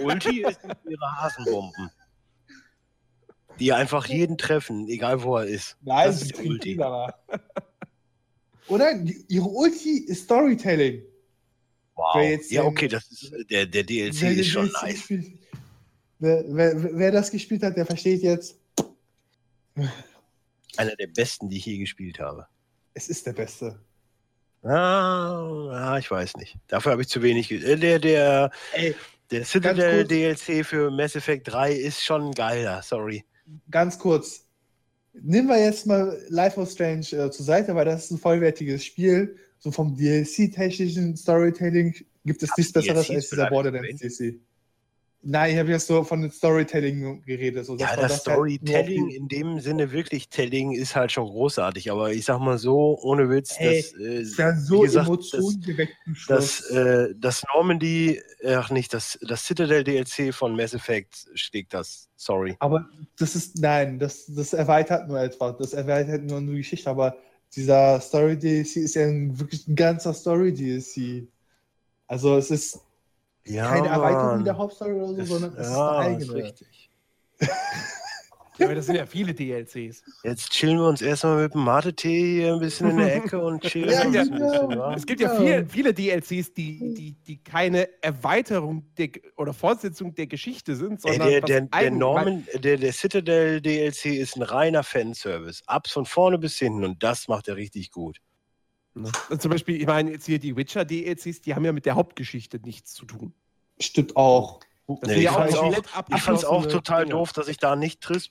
Ulti 0.00 0.42
ist 0.42 0.60
ihre 0.88 1.16
Hasenbomben. 1.20 1.90
Die 3.60 3.72
einfach 3.72 4.06
jeden 4.06 4.38
treffen, 4.38 4.88
egal 4.88 5.22
wo 5.22 5.36
er 5.36 5.46
ist. 5.46 5.76
Nein, 5.82 6.06
Das 6.06 6.22
ist 6.22 6.38
die 6.38 6.48
Ulti. 6.48 6.80
Oder? 8.68 8.94
Die, 8.98 9.24
ihre 9.28 9.46
Ulti 9.46 9.98
ist 10.06 10.24
Storytelling. 10.24 11.02
Wow. 11.94 12.40
Ja, 12.50 12.64
okay, 12.64 12.88
das 12.88 13.10
ist, 13.10 13.32
der, 13.50 13.66
der 13.66 13.84
DLC 13.84 14.20
Wer 14.22 14.32
ist 14.32 14.48
schon 14.48 14.66
DLC 14.68 14.82
nice. 14.82 14.94
gespielt- 14.94 15.38
Wer, 16.18 16.44
wer, 16.48 16.98
wer 16.98 17.12
das 17.12 17.30
gespielt 17.30 17.62
hat, 17.62 17.76
der 17.76 17.86
versteht 17.86 18.22
jetzt, 18.22 18.58
Einer 20.76 20.96
der 20.96 21.06
besten, 21.08 21.48
die 21.48 21.58
ich 21.58 21.66
je 21.66 21.78
gespielt 21.78 22.18
habe. 22.18 22.46
es 22.94 23.08
ist 23.08 23.26
der 23.26 23.32
Beste. 23.32 23.78
Ah, 24.62 25.96
ich 25.98 26.10
weiß 26.10 26.36
nicht. 26.36 26.56
Dafür 26.66 26.92
habe 26.92 27.02
ich 27.02 27.08
zu 27.08 27.22
wenig. 27.22 27.52
Äh, 27.52 27.76
der, 27.76 27.98
der, 27.98 28.50
Ey, 28.72 28.94
der 29.30 29.44
Citadel 29.44 30.04
DLC 30.04 30.64
für 30.64 30.90
Mass 30.90 31.14
Effect 31.14 31.48
3 31.48 31.72
ist 31.72 32.02
schon 32.02 32.32
geiler, 32.32 32.82
sorry. 32.82 33.24
ganz 33.70 33.98
kurz. 33.98 34.44
Nehmen 35.12 35.48
wir 35.48 35.58
jetzt 35.58 35.86
mal 35.86 36.18
Life 36.28 36.60
of 36.60 36.70
Strange 36.70 37.06
äh, 37.12 37.30
zur 37.30 37.44
Seite, 37.44 37.74
weil 37.74 37.84
das 37.84 38.04
ist 38.04 38.10
ein 38.10 38.18
vollwertiges 38.18 38.84
Spiel. 38.84 39.36
So 39.58 39.70
vom 39.70 39.96
DLC-technischen 39.96 41.16
Storytelling 41.16 41.94
gibt 42.24 42.42
es 42.42 42.50
nichts 42.56 42.72
Besseres 42.72 43.08
als 43.08 43.30
dieser 43.30 43.48
Borderlands 43.48 44.00
DLC. 44.00 44.40
Nein, 45.28 45.52
ich 45.54 45.58
habe 45.58 45.70
jetzt 45.70 45.86
so 45.88 46.04
von 46.04 46.20
dem 46.22 46.30
Storytelling 46.30 47.22
geredet. 47.24 47.66
So, 47.66 47.76
Ja, 47.76 47.88
das 47.96 47.96
das 47.96 48.10
halt 48.12 48.20
Storytelling 48.20 49.08
die- 49.08 49.16
in 49.16 49.28
dem 49.28 49.60
Sinne 49.60 49.90
wirklich 49.90 50.28
Telling 50.28 50.72
ist 50.72 50.94
halt 50.94 51.10
schon 51.10 51.26
großartig, 51.26 51.90
aber 51.90 52.12
ich 52.12 52.24
sag 52.24 52.38
mal 52.38 52.58
so, 52.58 52.98
ohne 53.02 53.28
Witz, 53.28 53.56
Ey, 53.58 53.82
das, 53.82 53.92
äh, 54.00 54.20
ist 54.20 54.38
ja 54.38 54.54
so 54.56 54.80
gesagt, 54.80 55.08
Emotionen 55.08 55.62
das, 56.28 56.60
Schluss. 56.60 56.70
äh, 56.70 57.14
das 57.18 57.44
Normandy, 57.52 58.22
ach 58.46 58.70
nicht, 58.70 58.94
das, 58.94 59.18
das 59.22 59.44
Citadel 59.44 59.82
DLC 59.84 60.32
von 60.32 60.54
Mass 60.56 60.74
Effect 60.74 61.28
schlägt 61.34 61.74
das, 61.74 62.08
sorry. 62.16 62.54
Aber 62.60 62.88
das 63.18 63.34
ist, 63.34 63.58
nein, 63.58 63.98
das, 63.98 64.26
das 64.26 64.52
erweitert 64.52 65.08
nur 65.08 65.20
etwas. 65.20 65.56
Das 65.58 65.72
erweitert 65.72 66.22
nur 66.24 66.40
die 66.40 66.56
Geschichte. 66.56 66.88
Aber 66.88 67.16
dieser 67.54 68.00
Story 68.00 68.38
DLC 68.38 68.76
ist 68.80 68.94
ja 68.94 69.06
ein, 69.06 69.38
wirklich 69.38 69.66
ein 69.66 69.74
ganzer 69.76 70.14
Story 70.14 70.52
DLC. 70.52 71.28
Also 72.06 72.36
es 72.36 72.50
ist 72.50 72.80
Ja, 73.46 73.68
keine 73.68 73.88
Erweiterung 73.88 74.44
der 74.44 74.56
Hauptstory 74.58 74.92
oder 74.92 75.06
so, 75.08 75.16
Das- 75.16 75.28
sondern 75.28 75.54
es 75.56 75.68
ja, 75.68 76.00
ist 76.00 76.06
eine 76.06 76.16
ist 76.18 76.30
eigene. 76.30 76.44
richtig. 76.44 76.90
Ja, 78.58 78.64
aber 78.64 78.74
das 78.74 78.86
sind 78.86 78.94
ja 78.94 79.04
viele 79.04 79.34
DLCs. 79.34 80.02
Jetzt 80.24 80.50
chillen 80.50 80.78
wir 80.78 80.88
uns 80.88 81.02
erstmal 81.02 81.42
mit 81.42 81.52
dem 81.52 81.62
Mate-Tee 81.62 82.40
hier 82.40 82.54
ein 82.54 82.58
bisschen 82.60 82.88
in 82.88 82.96
der 82.96 83.14
Ecke 83.16 83.38
und 83.38 83.62
chillen 83.62 83.90
Ja, 83.90 84.02
uns 84.06 84.14
ja. 84.14 84.22
ein 84.22 84.30
bisschen, 84.30 84.78
wa? 84.78 84.94
Es 84.94 85.04
gibt 85.04 85.20
ja 85.20 85.34
Ja. 85.34 85.38
viel, 85.38 85.66
viele 85.68 85.92
DLCs, 85.92 86.54
die, 86.54 86.94
die, 86.94 87.12
die 87.26 87.36
keine 87.44 87.86
Erweiterung 88.00 88.86
der, 88.96 89.10
oder 89.36 89.52
Fortsetzung 89.52 90.14
der 90.14 90.26
Geschichte 90.26 90.74
sind, 90.74 91.04
Ey, 91.04 91.12
sondern 91.12 91.28
der, 91.28 91.42
was 91.42 91.48
der, 91.48 91.60
der, 91.60 91.68
eigen- 91.74 91.98
Norman, 91.98 92.46
der, 92.54 92.78
der 92.78 92.92
Citadel 92.94 93.60
DLC 93.60 94.06
ist 94.06 94.36
ein 94.36 94.42
reiner 94.42 94.82
Fanservice. 94.82 95.62
Ab 95.66 95.86
von 95.88 96.06
vorne 96.06 96.38
bis 96.38 96.56
hinten 96.58 96.82
und 96.84 97.02
das 97.02 97.28
macht 97.28 97.48
er 97.48 97.56
richtig 97.56 97.90
gut. 97.90 98.20
Ne? 98.96 99.12
Zum 99.38 99.50
Beispiel, 99.50 99.80
ich 99.80 99.86
meine, 99.86 100.10
jetzt 100.12 100.24
hier 100.26 100.38
die 100.38 100.56
Witcher-DLCs, 100.56 101.42
die 101.42 101.54
haben 101.54 101.64
ja 101.64 101.72
mit 101.72 101.84
der 101.86 101.94
Hauptgeschichte 101.96 102.58
nichts 102.64 102.94
zu 102.94 103.04
tun. 103.04 103.34
Stimmt 103.78 104.16
auch. 104.16 104.60
Das 104.88 104.98
Nee, 105.10 105.14
ich 105.22 105.28
auch 105.28 105.34
auch- 105.36 105.40
fand 105.40 105.50
es 105.52 105.84
auch 105.84 105.94
abgeschlossene 105.96 106.68
total 106.68 107.02
Dinge. 107.04 107.10
doof, 107.16 107.32
dass 107.32 107.48
ich 107.48 107.58
da 107.58 107.76
nicht 107.76 108.00
Triss 108.00 108.30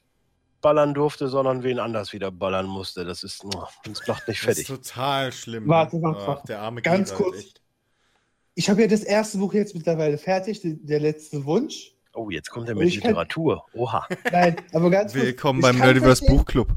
ballern 0.62 0.94
durfte, 0.96 1.28
sondern 1.28 1.62
wen 1.64 1.78
anders 1.80 2.14
wieder 2.14 2.32
ballern 2.32 2.66
musste. 2.66 3.06
Das 3.06 3.24
ist, 3.24 3.44
oh, 3.46 3.66
das 3.84 4.08
macht 4.08 4.28
mich 4.28 4.40
Das 4.42 4.58
ist 4.58 4.66
fertig. 4.66 4.68
total 4.68 5.32
schlimm. 5.32 5.68
Warte, 5.68 5.98
ne? 5.98 6.02
warte, 6.04 6.20
Ach, 6.24 6.28
warte. 6.28 6.48
Der 6.48 6.62
arme 6.62 6.82
Ganz 6.82 7.10
Gerald, 7.12 7.26
kurz. 7.34 7.38
echt. 7.44 7.62
Ich 8.56 8.70
habe 8.70 8.82
ja 8.82 8.88
das 8.88 9.04
erste 9.04 9.38
Buch 9.38 9.54
jetzt 9.54 9.76
mittlerweile 9.76 10.18
fertig, 10.18 10.62
der 10.64 11.00
letzte 11.00 11.46
Wunsch. 11.46 11.92
Oh, 12.14 12.30
jetzt 12.30 12.50
kommt 12.50 12.70
er 12.70 12.76
mit 12.76 12.88
ich 12.88 13.02
kann- 13.02 13.10
Literatur. 13.10 13.66
Oha. 13.74 14.08
Nein, 14.32 14.56
aber 14.72 14.90
ganz 14.90 15.12
kurz, 15.14 15.26
Willkommen 15.26 15.60
beim 15.62 15.78
Nerdiverse 15.78 16.26
Buchclub. 16.26 16.70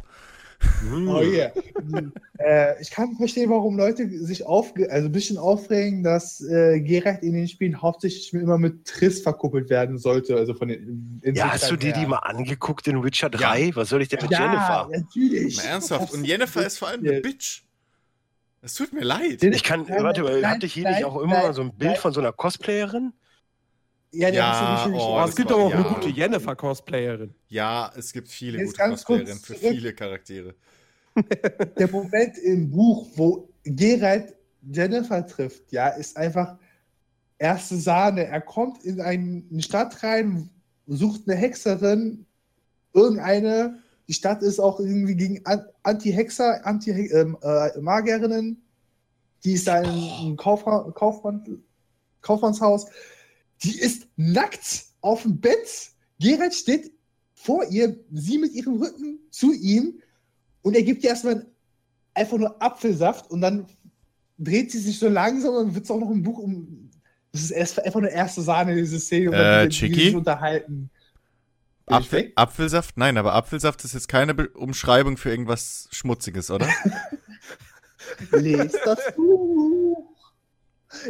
Oh 0.93 1.23
yeah. 1.23 1.53
äh, 2.39 2.81
ich 2.81 2.91
kann 2.91 3.17
verstehen, 3.17 3.51
warum 3.51 3.77
Leute 3.77 4.09
sich 4.25 4.45
aufge 4.47 4.91
also 4.91 5.09
ein 5.09 5.12
bisschen 5.12 5.39
aufregen, 5.39 6.03
dass 6.03 6.41
äh, 6.41 6.81
Geralt 6.81 7.23
in 7.23 7.35
den 7.35 7.49
Spielen 7.49 7.81
hauptsächlich 7.81 8.33
immer 8.33 8.59
mit 8.59 8.85
Triss 8.87 9.20
verkuppelt 9.20 9.70
werden 9.70 9.99
sollte. 9.99 10.37
Also 10.37 10.55
von 10.55 10.69
den 10.69 11.20
Ja, 11.35 11.53
hast 11.53 11.70
du 11.70 11.77
dir 11.77 11.93
die 11.93 12.07
mal 12.07 12.19
angeguckt 12.19 12.87
in 12.89 13.03
Witcher 13.03 13.31
3? 13.31 13.73
Was 13.75 13.89
soll 13.89 14.03
ich 14.03 14.09
denn 14.09 14.20
mit 14.23 14.31
her. 14.31 14.41
Jennifer? 14.41 14.89
Ja, 14.93 14.99
natürlich. 14.99 15.57
Mal 15.57 15.65
ernsthaft. 15.65 16.12
Und 16.12 16.25
Jennifer 16.25 16.67
ist 16.67 16.78
vor 16.78 16.89
allem 16.89 17.01
eine 17.01 17.15
Ja. 17.15 17.20
Bitch. 17.20 17.62
Es 18.61 18.75
tut 18.75 18.93
mir 18.93 19.05
leid. 19.05 19.43
Ich 19.43 19.62
kann, 19.62 19.89
warte 19.89 20.23
mal, 20.23 20.41
nein, 20.41 20.51
hatte 20.51 20.67
ich 20.67 20.73
hier 20.73 20.85
nein, 20.85 20.95
nicht 20.95 21.05
auch 21.05 21.20
immer 21.20 21.45
nein, 21.45 21.53
so 21.53 21.62
ein 21.62 21.73
Bild 21.75 21.93
nein. 21.93 22.01
von 22.01 22.12
so 22.12 22.20
einer 22.20 22.33
Cosplayerin? 22.33 23.12
Ja, 24.11 24.31
der 24.31 24.41
Ja, 24.41 24.87
nicht 24.89 24.97
oh, 25.01 25.15
Oh, 25.15 25.19
das 25.20 25.31
es 25.31 25.37
gibt 25.37 25.51
war- 25.51 25.57
aber 25.59 25.67
auch 25.67 25.70
ja. 25.70 25.77
eine 25.85 25.95
gute 25.95 26.09
Jennifer-Cosplayerin. 26.09 27.35
Ja, 27.49 27.93
es 27.97 28.12
gibt 28.12 28.28
viele 28.28 28.59
Jetzt 28.59 28.77
gute 28.78 28.91
Cosplayerinnen 28.91 29.39
für 29.39 29.55
viele 29.55 29.93
Charaktere. 29.93 30.55
der 31.78 31.91
Moment 31.91 32.39
im 32.39 32.70
Buch, 32.70 33.07
wo 33.17 33.49
Geralt 33.65 34.35
Jennifer 34.70 35.27
trifft, 35.27 35.70
ja, 35.73 35.89
ist 35.89 36.17
einfach 36.17 36.57
erste 37.39 37.77
Sahne. 37.77 38.27
Er 38.27 38.41
kommt 38.41 38.83
in 38.85 39.01
eine 39.01 39.43
Stadt 39.59 40.03
rein, 40.03 40.49
sucht 40.87 41.23
eine 41.28 41.37
Hexerin, 41.37 42.25
irgendeine. 42.95 43.78
Die 44.09 44.15
Stadt 44.15 44.43
ist 44.43 44.59
auch 44.59 44.81
irgendwie 44.81 45.15
gegen 45.17 45.45
An- 45.45 45.67
Anti-Hexer, 45.83 46.65
Anti-Magierinnen. 46.67 48.62
die 49.45 49.53
ist 49.53 49.67
da 49.69 49.81
in 49.83 49.89
einem 49.91 50.37
Kaufha 50.37 50.91
Kaufmann 50.95 51.62
Kaufmannshaus. 52.23 52.87
Die 53.62 53.78
ist 53.78 54.07
nackt 54.17 54.85
auf 55.01 55.23
dem 55.23 55.41
Bett. 55.41 55.91
Geralt 56.20 56.55
steht 56.55 56.93
vor 57.35 57.65
ihr, 57.70 57.99
sie 58.12 58.39
mit 58.39 58.53
ihrem 58.53 58.77
Rücken 58.83 59.19
zu 59.31 59.53
ihm 59.53 60.01
und 60.62 60.75
er 60.75 60.83
gibt 60.83 61.05
ihr 61.05 61.11
erstmal 61.11 61.47
einfach 62.15 62.37
nur 62.39 62.61
Apfelsaft 62.61 63.31
und 63.31 63.41
dann 63.41 63.67
dreht 64.39 64.70
sie 64.73 64.78
sich 64.81 64.99
so 64.99 65.09
langsam 65.09 65.55
und 65.55 65.75
wird 65.75 65.85
es 65.85 65.91
auch 65.91 66.01
noch 66.01 66.11
im 66.11 66.23
Buch 66.23 66.39
um. 66.39 66.91
Das 67.33 67.43
ist 67.43 67.51
erst 67.51 67.85
einfach 67.85 67.99
eine 68.01 68.11
erste 68.11 68.43
Sahne, 68.43 68.75
diese 68.75 68.99
Szene, 68.99 69.37
Äh, 69.37 69.69
die 69.69 69.77
Chicky? 69.77 70.01
sich 70.07 70.17
unterhalten. 70.17 70.91
Apfel? 71.87 72.33
Apfelsaft? 72.35 72.97
Nein, 72.99 73.17
aber 73.17 73.35
Apfelsaft 73.35 73.85
ist 73.85 73.95
jetzt 73.95 74.09
keine 74.09 74.35
Be 74.35 74.49
Umschreibung 74.51 75.17
für 75.17 75.31
irgendwas 75.31 75.89
Schmutziges, 75.91 76.51
oder? 76.51 76.69
Lest 78.33 78.78
das 78.85 78.99
Buch. 79.17 80.08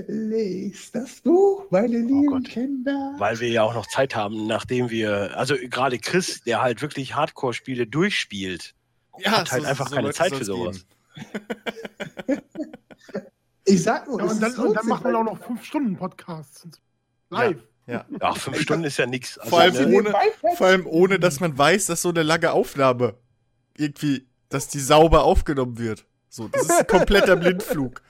Lest 0.07 0.95
das 0.95 1.21
Buch, 1.21 1.67
meine 1.71 1.99
lieben 1.99 2.27
Gott. 2.27 2.45
Kinder. 2.45 3.15
Weil 3.19 3.39
wir 3.41 3.49
ja 3.49 3.63
auch 3.63 3.75
noch 3.75 3.87
Zeit 3.87 4.15
haben, 4.17 4.47
nachdem 4.47 4.91
wir, 4.91 5.37
also 5.37 5.55
gerade 5.57 5.99
Chris, 5.99 6.41
der 6.43 6.63
halt 6.63 6.83
wirklich 6.83 7.15
Hardcore-Spiele 7.15 7.87
durchspielt, 7.87 8.75
Ja, 9.19 9.33
hat 9.39 9.53
halt 9.53 9.65
einfach 9.65 9.91
keine 9.91 10.03
Leute 10.03 10.17
Zeit 10.19 10.35
für 10.35 10.45
sowas. 10.45 10.85
Ich 13.65 13.83
sag 13.83 14.07
nur, 14.09 14.19
Ja, 14.19 14.25
und 14.31 14.41
dann, 14.41 14.51
und 14.55 14.75
dann 14.75 14.75
so 14.83 14.89
wir 14.89 14.97
simpel. 14.97 15.15
auch 15.17 15.25
noch 15.25 15.45
5 15.45 15.63
Stunden 15.65 15.97
Podcasts. 15.97 16.67
Live. 17.31 17.59
Ja. 17.87 18.05
ja, 18.21 18.35
fünf 18.35 18.61
Stunden 18.61 18.85
ist 18.85 18.99
ja 18.99 19.07
nichts. 19.07 19.39
Also, 19.39 19.51
Vor 19.51 19.61
allem 19.61 19.75
ne, 19.91 19.97
ohne- 19.97 20.15
Vor 20.57 20.67
allem 20.67 20.87
ohne, 20.87 21.19
dass 21.19 21.41
man 21.41 21.57
weiß, 21.57 21.87
dass 21.87 22.03
so 22.03 22.11
eine 22.11 22.23
lange 22.23 22.53
Aufnahme 22.53 23.15
irgendwie, 23.77 24.27
dass 24.51 24.69
die 24.69 24.79
sauber 24.81 25.25
aufgenommen 25.25 25.79
wird. 25.79 26.07
So, 26.29 26.49
das 26.49 26.63
ist 26.63 26.71
ein 26.71 26.87
kompletter 26.87 27.37
Blindflug. 27.37 28.03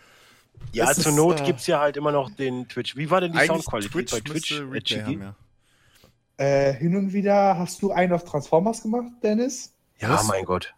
Ja, 0.73 0.93
zur 0.93 1.07
ist, 1.07 1.17
Not 1.17 1.41
äh, 1.41 1.45
gibt 1.45 1.61
es 1.61 1.67
ja 1.67 1.81
halt 1.81 1.97
immer 1.97 2.13
noch 2.13 2.31
den 2.31 2.69
Twitch. 2.69 2.97
Wie 2.97 3.11
war 3.11 3.21
denn 3.21 3.33
die 3.33 3.47
Soundqualität 3.47 3.93
Twitch 3.93 4.13
bei 4.13 4.21
Twitch? 4.21 4.61
äh, 4.61 4.81
Chigi? 4.81 5.01
haben, 5.03 5.23
ja. 5.23 5.35
Äh, 6.39 6.75
hin 6.75 6.97
und 6.97 7.13
wieder 7.13 7.59
hast 7.59 7.83
du 7.83 7.91
einen 7.91 8.13
auf 8.13 8.25
Transformers 8.25 8.83
gemacht, 8.83 9.11
Dennis. 9.23 9.75
Ja, 9.99 10.11
Was? 10.11 10.29
mein 10.29 10.45
Gott. 10.45 10.75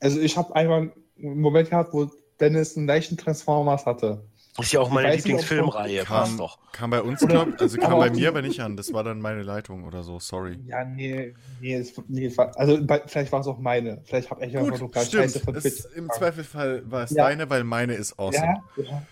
Also 0.00 0.18
ich 0.20 0.36
habe 0.36 0.54
einmal 0.56 0.92
einen 1.18 1.40
Moment 1.40 1.70
gehabt, 1.70 1.92
wo 1.92 2.10
Dennis 2.40 2.76
einen 2.76 2.86
leichten 2.86 3.16
Transformers 3.16 3.86
hatte. 3.86 4.24
Ist 4.58 4.72
ja 4.72 4.80
auch 4.80 4.90
meine 4.90 5.14
Lieblingsfilmreihe. 5.14 6.04
Passt 6.04 6.30
Kam, 6.32 6.38
doch. 6.38 6.58
kam 6.72 6.90
bei 6.90 7.00
uns, 7.00 7.20
glaub, 7.20 7.60
also 7.60 7.78
kam 7.78 7.98
bei 7.98 8.10
mir 8.10 8.28
aber 8.28 8.42
nicht 8.42 8.60
an. 8.60 8.76
Das 8.76 8.92
war 8.92 9.04
dann 9.04 9.20
meine 9.20 9.42
Leitung 9.42 9.84
oder 9.84 10.02
so, 10.02 10.18
sorry. 10.18 10.58
Ja, 10.66 10.84
nee, 10.84 11.34
nee, 11.60 11.74
es, 11.74 11.94
nee 12.08 12.30
also 12.36 12.84
bei, 12.84 13.00
vielleicht 13.06 13.30
war 13.32 13.40
es 13.40 13.46
auch 13.46 13.58
meine. 13.58 14.02
Vielleicht 14.04 14.30
habe 14.30 14.44
ich 14.44 14.56
einfach 14.56 14.78
nur 14.78 14.90
gerade. 14.90 15.06
Scheiße 15.06 15.40
von 15.40 15.54
Twitch. 15.54 15.84
Im 15.94 16.10
Zweifelsfall 16.10 16.82
war 16.90 17.04
es 17.04 17.10
Ja. 17.10 17.24
deine, 17.24 17.48
weil 17.48 17.64
meine 17.64 17.94
ist 17.94 18.18
awesome. 18.18 18.60
Ja, 18.76 18.82
ja. 18.84 19.02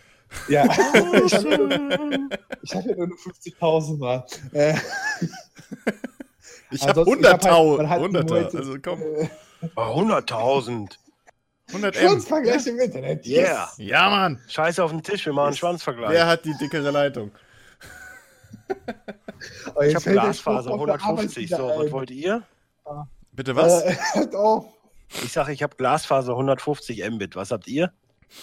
Ja, 0.48 0.64
ich 1.24 1.32
hatte, 1.34 2.28
ich 2.62 2.74
hatte 2.74 2.94
nur 2.96 3.06
50.000 3.06 3.98
Mal. 3.98 4.26
Äh, 4.52 4.74
Ich 6.70 6.82
habe 6.86 7.00
ansonsten, 7.00 7.24
ich 7.24 7.30
hab 7.30 7.44
100 7.46 7.88
halt- 7.88 8.02
Hunderter, 8.02 8.34
Leute, 8.42 8.58
also 8.58 8.74
komm, 8.82 9.00
äh, 9.00 9.28
Oh, 9.74 9.80
100.000. 9.80 10.90
100 11.68 11.96
M. 11.96 12.08
Schwanzvergleich 12.08 12.66
im 12.66 12.78
Internet. 12.80 13.26
Yeah. 13.26 13.70
Ja, 13.76 14.08
Mann. 14.08 14.40
Scheiße 14.48 14.82
auf 14.82 14.90
den 14.90 15.02
Tisch, 15.02 15.26
wir 15.26 15.32
machen 15.32 15.48
einen 15.48 15.56
Schwanzvergleich. 15.56 16.10
Wer 16.10 16.26
hat 16.26 16.44
die 16.44 16.54
dickere 16.58 16.90
Leitung? 16.90 17.30
Oh, 19.74 19.82
ich 19.82 19.94
habe 19.94 20.10
Glasfaser 20.10 20.70
auf 20.72 20.84
der 20.84 20.94
Arbeit 20.94 21.00
150. 21.02 21.44
wieder 21.44 21.56
So, 21.58 21.68
was 21.68 21.92
wollt 21.92 22.10
ihr? 22.10 22.42
Bitte 23.32 23.54
was? 23.54 23.82
Äh, 23.82 23.96
hört 24.14 24.34
auf. 24.34 24.64
Ich 25.22 25.30
sage, 25.32 25.52
ich 25.52 25.62
habe 25.62 25.76
Glasfaser 25.76 26.32
150 26.32 27.08
Mbit. 27.08 27.36
Was 27.36 27.52
habt 27.52 27.68
ihr? 27.68 27.92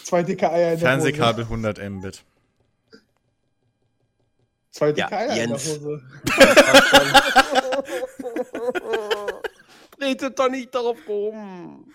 Zwei 0.04 0.24
dicke 0.24 0.50
Eier 0.50 0.74
in 0.74 0.80
der 0.80 0.84
Hose. 0.86 0.86
Fernsehkabel 0.86 1.44
100 1.44 1.90
Mbit. 1.90 2.24
Zwei 4.72 4.94
dicke 4.94 5.12
Ja, 5.12 5.18
Eier 5.18 5.36
Jens. 5.36 5.68
in 5.68 5.82
der 5.82 5.90
Hose. 5.90 6.02
Redet 10.02 10.40
doch 10.40 10.50
nicht 10.50 10.74
darauf 10.74 10.98
rum. 11.08 11.92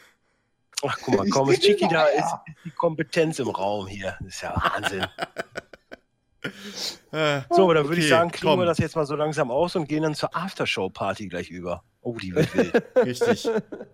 Ach, 0.86 0.96
guck 1.04 1.16
mal, 1.16 1.28
komm, 1.28 1.50
ist 1.50 1.62
Chiki 1.62 1.86
da, 1.88 2.06
ist 2.06 2.34
die 2.64 2.70
Kompetenz 2.70 3.38
im 3.38 3.48
Raum 3.48 3.86
hier. 3.86 4.16
Das 4.20 4.28
ist 4.34 4.40
ja 4.42 4.54
Wahnsinn. 4.56 5.06
Äh, 7.12 7.42
So, 7.50 7.64
aber 7.64 7.74
dann 7.74 7.84
würde 7.88 7.98
ich 8.00 8.06
Okay, 8.06 8.08
sagen, 8.08 8.30
kriegen 8.30 8.46
komm. 8.50 8.60
wir 8.60 8.66
das 8.66 8.78
jetzt 8.78 8.96
mal 8.96 9.04
so 9.06 9.14
langsam 9.14 9.50
aus 9.50 9.76
und 9.76 9.88
gehen 9.88 10.02
dann 10.02 10.14
zur 10.14 10.34
Aftershow-Party 10.34 11.28
gleich 11.28 11.50
über. 11.50 11.84
Oh, 12.00 12.16
die 12.16 12.34
wird 12.34 12.54
wild. 12.54 12.82
richtig. 12.96 13.48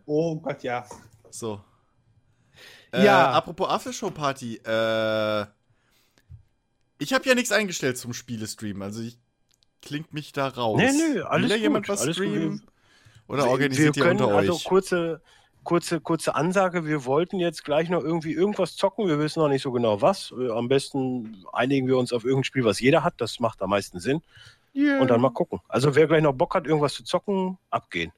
Oh 0.05 0.37
Gott, 0.37 0.63
ja. 0.63 0.87
So. 1.31 1.61
Ja. 2.95 3.33
Äh, 3.33 3.35
apropos 3.35 3.69
Aftershow-Party. 3.69 4.59
Äh, 4.65 5.47
ich 6.99 7.13
habe 7.13 7.29
ja 7.29 7.35
nichts 7.35 7.51
eingestellt 7.53 7.99
zum 7.99 8.13
Spielestream. 8.15 8.81
Also 8.83 9.03
ich 9.03 9.19
klingt 9.83 10.15
mich 10.15 10.33
da 10.33 10.47
raus. 10.49 10.79
Nee, 10.81 10.93
nee, 10.93 11.21
alles 11.21 11.43
Will 11.43 11.49
da 11.49 11.55
gut, 11.57 11.63
jemand 11.63 11.89
was 11.89 12.01
alles 12.03 12.17
gut. 12.17 12.27
streamen? 12.27 12.67
Oder 13.29 13.45
Wir 13.45 13.51
organisiert 13.51 13.97
ihr 13.97 14.03
können 14.05 14.21
unter 14.23 14.37
also 14.37 14.55
euch? 14.55 14.65
kurze, 14.65 15.21
kurze, 15.67 16.01
kurze 16.01 16.35
Ansage. 16.35 16.87
Wir 16.87 17.05
wollten 17.05 17.39
jetzt 17.39 17.63
gleich 17.65 17.91
noch 17.91 18.03
irgendwie 18.03 18.33
irgendwas 18.33 18.75
zocken. 18.77 19.07
Wir 19.07 19.19
wissen 19.19 19.41
noch 19.41 19.49
nicht 19.49 19.61
so 19.63 19.71
genau 19.73 20.01
was. 20.01 20.33
Äh, 20.39 20.51
Am 20.51 20.69
besten 20.69 21.45
einigen 21.53 21.87
wir 21.87 21.99
uns 21.99 22.13
auf 22.15 22.25
irgendein 22.25 22.45
Spiel, 22.45 22.65
was 22.65 22.81
jeder 22.81 23.05
hat. 23.05 23.21
Das 23.21 23.39
macht 23.41 23.61
am 23.61 23.71
meisten 23.71 24.01
Sinn. 24.01 24.23
Yeah. 24.75 25.01
Und 25.01 25.09
dann 25.11 25.21
mal 25.21 25.31
gucken. 25.33 25.61
Also 25.69 25.95
wer 25.95 26.07
gleich 26.07 26.23
noch 26.23 26.33
Bock 26.35 26.55
hat, 26.55 26.67
irgendwas 26.67 26.95
zu 26.95 27.05
zocken, 27.05 27.59
abgehen. 27.71 28.13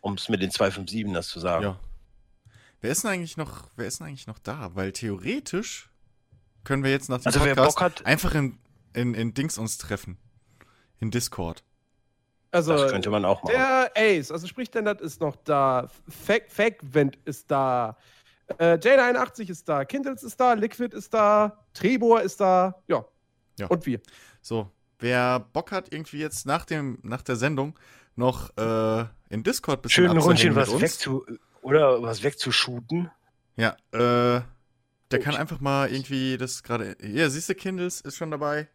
Um 0.00 0.14
es 0.14 0.28
mit 0.28 0.42
den 0.42 0.50
257 0.50 1.12
das 1.14 1.28
zu 1.28 1.40
sagen. 1.40 1.64
Ja. 1.64 1.78
Wer 2.80 2.90
ist 2.90 3.02
denn 3.04 3.10
eigentlich 3.10 3.36
noch, 3.36 3.64
wer 3.76 3.86
ist 3.86 4.00
denn 4.00 4.06
eigentlich 4.06 4.26
noch 4.26 4.38
da? 4.38 4.70
Weil 4.74 4.92
theoretisch 4.92 5.90
können 6.64 6.84
wir 6.84 6.90
jetzt 6.90 7.08
nach 7.08 7.18
dem 7.18 7.26
Also 7.26 7.40
Podcast 7.40 7.80
hat- 7.80 8.06
einfach 8.06 8.34
in, 8.34 8.58
in, 8.92 9.14
in 9.14 9.34
Dings 9.34 9.58
uns 9.58 9.78
treffen. 9.78 10.16
In 11.00 11.10
Discord. 11.10 11.62
Also, 12.50 12.72
Das 12.72 12.90
könnte 12.90 13.10
man 13.10 13.24
auch 13.24 13.42
machen. 13.42 13.52
der 13.54 13.90
Ace, 13.94 14.30
also 14.30 14.46
sprich, 14.46 14.70
Dennert 14.70 15.00
ist 15.00 15.20
noch 15.20 15.36
da. 15.36 15.88
Fagvent 16.08 17.18
ist 17.24 17.50
da. 17.50 17.96
Äh, 18.58 18.74
J81 18.78 19.50
ist 19.50 19.68
da. 19.68 19.84
Kindles 19.84 20.22
ist 20.22 20.40
da. 20.40 20.54
Liquid 20.54 20.96
ist 20.96 21.12
da. 21.12 21.58
Trebor 21.74 22.22
ist 22.22 22.40
da. 22.40 22.82
Ja. 22.88 23.04
Ja. 23.58 23.66
Und 23.66 23.84
wir. 23.84 24.00
So, 24.40 24.70
wer 24.98 25.40
Bock 25.40 25.72
hat, 25.72 25.92
irgendwie 25.92 26.18
jetzt 26.20 26.46
nach, 26.46 26.64
dem, 26.64 26.98
nach 27.02 27.20
der 27.22 27.36
Sendung 27.36 27.78
noch 28.16 28.56
äh, 28.56 29.04
in 29.28 29.42
Discord 29.42 29.82
bisschen 29.82 30.04
Schön 30.06 30.10
ein 30.10 30.18
Rundchen 30.18 30.56
was 30.56 30.70
uns. 30.70 30.80
wegzu 30.80 31.26
oder 31.62 32.00
was 32.02 32.22
wegzushooten. 32.22 33.10
Ja, 33.56 33.76
äh, 33.92 34.40
der 35.10 35.18
kann 35.20 35.36
einfach 35.36 35.60
mal 35.60 35.90
irgendwie 35.92 36.38
das 36.38 36.62
gerade. 36.62 36.96
Ja, 37.02 37.28
siehst 37.28 37.48
du, 37.50 37.54
Kindles 37.54 38.00
ist 38.00 38.16
schon 38.16 38.30
dabei. 38.30 38.68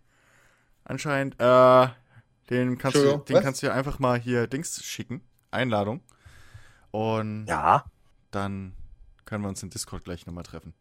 Anscheinend. 0.83 1.35
Äh, 1.39 1.87
den 2.49 2.77
kannst 2.77 2.97
du, 2.97 3.17
den 3.17 3.35
was? 3.35 3.43
kannst 3.43 3.61
du 3.61 3.67
ja 3.67 3.73
einfach 3.73 3.99
mal 3.99 4.19
hier 4.19 4.47
Dings 4.47 4.83
schicken. 4.83 5.21
Einladung. 5.51 6.01
Und 6.91 7.45
Ja. 7.47 7.85
dann 8.31 8.73
können 9.25 9.43
wir 9.43 9.49
uns 9.49 9.63
in 9.63 9.69
Discord 9.69 10.03
gleich 10.03 10.25
nochmal 10.25 10.43
treffen. 10.43 10.73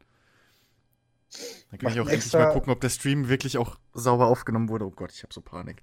Dann 1.71 1.79
kann 1.79 1.87
Macht 1.87 1.95
ich 1.95 2.01
auch 2.01 2.09
endlich 2.09 2.33
mal 2.35 2.53
gucken, 2.53 2.73
ob 2.73 2.81
der 2.81 2.91
Stream 2.91 3.29
wirklich 3.29 3.57
auch 3.57 3.79
sauber 3.95 4.27
aufgenommen 4.27 4.69
wurde. 4.69 4.85
Oh 4.87 4.91
Gott, 4.91 5.13
ich 5.13 5.23
habe 5.23 5.33
so 5.33 5.41
Panik. 5.41 5.83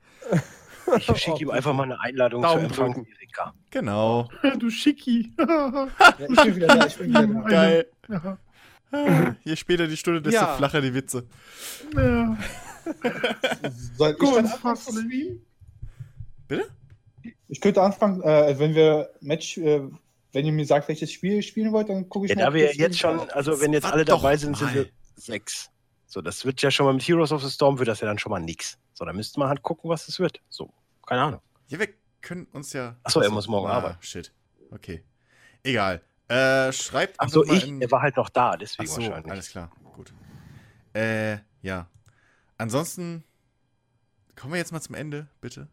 Ich 0.98 1.06
schicke 1.18 1.40
ihm 1.42 1.50
einfach 1.52 1.74
mal 1.74 1.84
eine 1.84 2.00
Einladung 2.00 2.42
Daumen 2.42 2.72
zu 2.72 2.82
Empfang. 2.84 3.06
Erika. 3.20 3.54
Genau. 3.72 4.28
du 4.60 4.70
Schicki. 4.70 5.34
ja. 5.40 5.88
Ich 6.20 6.44
bin 6.44 6.56
wieder 6.56 6.68
da, 6.68 6.86
ich 6.86 6.98
bin 6.98 7.10
wieder 7.10 7.28
da. 7.28 7.42
Geil. 7.50 7.92
Ja. 8.08 8.38
Je 9.44 9.56
später 9.56 9.88
die 9.88 9.98
Stunde, 9.98 10.22
desto 10.22 10.42
Ja. 10.42 10.56
flacher 10.56 10.82
die 10.82 10.94
Witze. 10.94 11.28
Ja. 11.96 12.38
Soll 13.98 14.12
ich 14.12 14.18
Gut, 14.20 14.36
dann 14.36 14.46
anfangen 14.48 14.76
zu 14.78 14.92
streamen? 14.92 15.42
Bitte? 16.50 16.70
Ich 17.48 17.62
könnte 17.62 17.82
anfangen, 17.82 18.22
äh, 18.24 18.58
wenn 18.60 18.76
wir 18.76 19.12
Match, 19.22 19.58
äh, 19.58 19.82
wenn 20.34 20.46
ihr 20.46 20.52
mir 20.52 20.66
sagt, 20.66 20.88
welches 20.88 21.12
Spiel 21.12 21.34
ihr 21.34 21.42
spielen 21.42 21.72
wollt, 21.72 21.90
dann 21.90 22.10
gucke 22.10 22.26
ich 22.26 22.32
Ja, 22.32 22.38
mal, 22.38 22.46
da 22.46 22.54
wir 22.54 22.74
jetzt 22.74 23.00
schon, 23.00 23.30
also 23.30 23.62
wenn 23.62 23.72
jetzt 23.72 23.86
alle 23.86 24.04
dabei 24.04 24.36
sind, 24.36 24.58
sind 24.58 24.74
wir 24.74 24.88
sechs. 25.16 25.70
So, 26.08 26.22
das 26.22 26.44
wird 26.44 26.62
ja 26.62 26.72
schon 26.72 26.88
mal 26.88 26.94
mit 26.94 27.08
Heroes 27.08 27.32
of 27.32 27.44
the 27.44 27.50
Storm, 27.50 27.78
wird 27.78 27.88
das 27.88 28.00
ja 28.02 28.08
dann 28.08 28.18
schon 28.18 28.32
mal 28.32 28.40
nix. 28.40 28.78
So, 28.94 29.06
da 29.06 29.14
müsste 29.14 29.40
man 29.40 29.48
halt 29.48 29.62
gucken, 29.62 29.90
was 29.90 30.08
es 30.08 30.20
wird. 30.20 30.42
So, 30.50 30.74
keine 31.06 31.22
Ahnung. 31.22 31.42
Ja, 31.68 31.80
wir 31.80 31.90
können 32.22 32.48
uns 32.52 32.74
ja. 32.74 32.96
Ach 33.04 33.12
so, 33.12 33.22
er 33.22 33.30
muss 33.30 33.48
morgen 33.48 33.68
ah, 33.68 33.74
arbeiten. 33.74 34.02
Shit. 34.02 34.34
Okay. 34.72 35.04
Egal. 35.64 36.02
Äh, 36.28 36.72
schreibt 36.74 37.16
Ach 37.20 37.30
so, 37.30 37.42
einfach 37.42 37.54
mal 37.54 37.58
ich, 37.58 37.68
in- 37.68 37.82
er 37.82 37.92
war 37.92 38.02
halt 38.02 38.18
noch 38.18 38.30
da, 38.30 38.52
Ach 38.52 38.56
deswegen 38.58 38.90
so, 38.90 39.02
wahrscheinlich. 39.02 39.32
alles 39.32 39.50
klar. 39.50 39.72
Gut. 39.94 40.14
Äh, 40.94 41.38
ja. 41.62 41.88
Ansonsten 42.58 43.24
kommen 44.36 44.54
wir 44.54 44.58
jetzt 44.58 44.72
mal 44.72 44.82
zum 44.82 44.96
Ende, 44.96 45.28
bitte. 45.42 45.68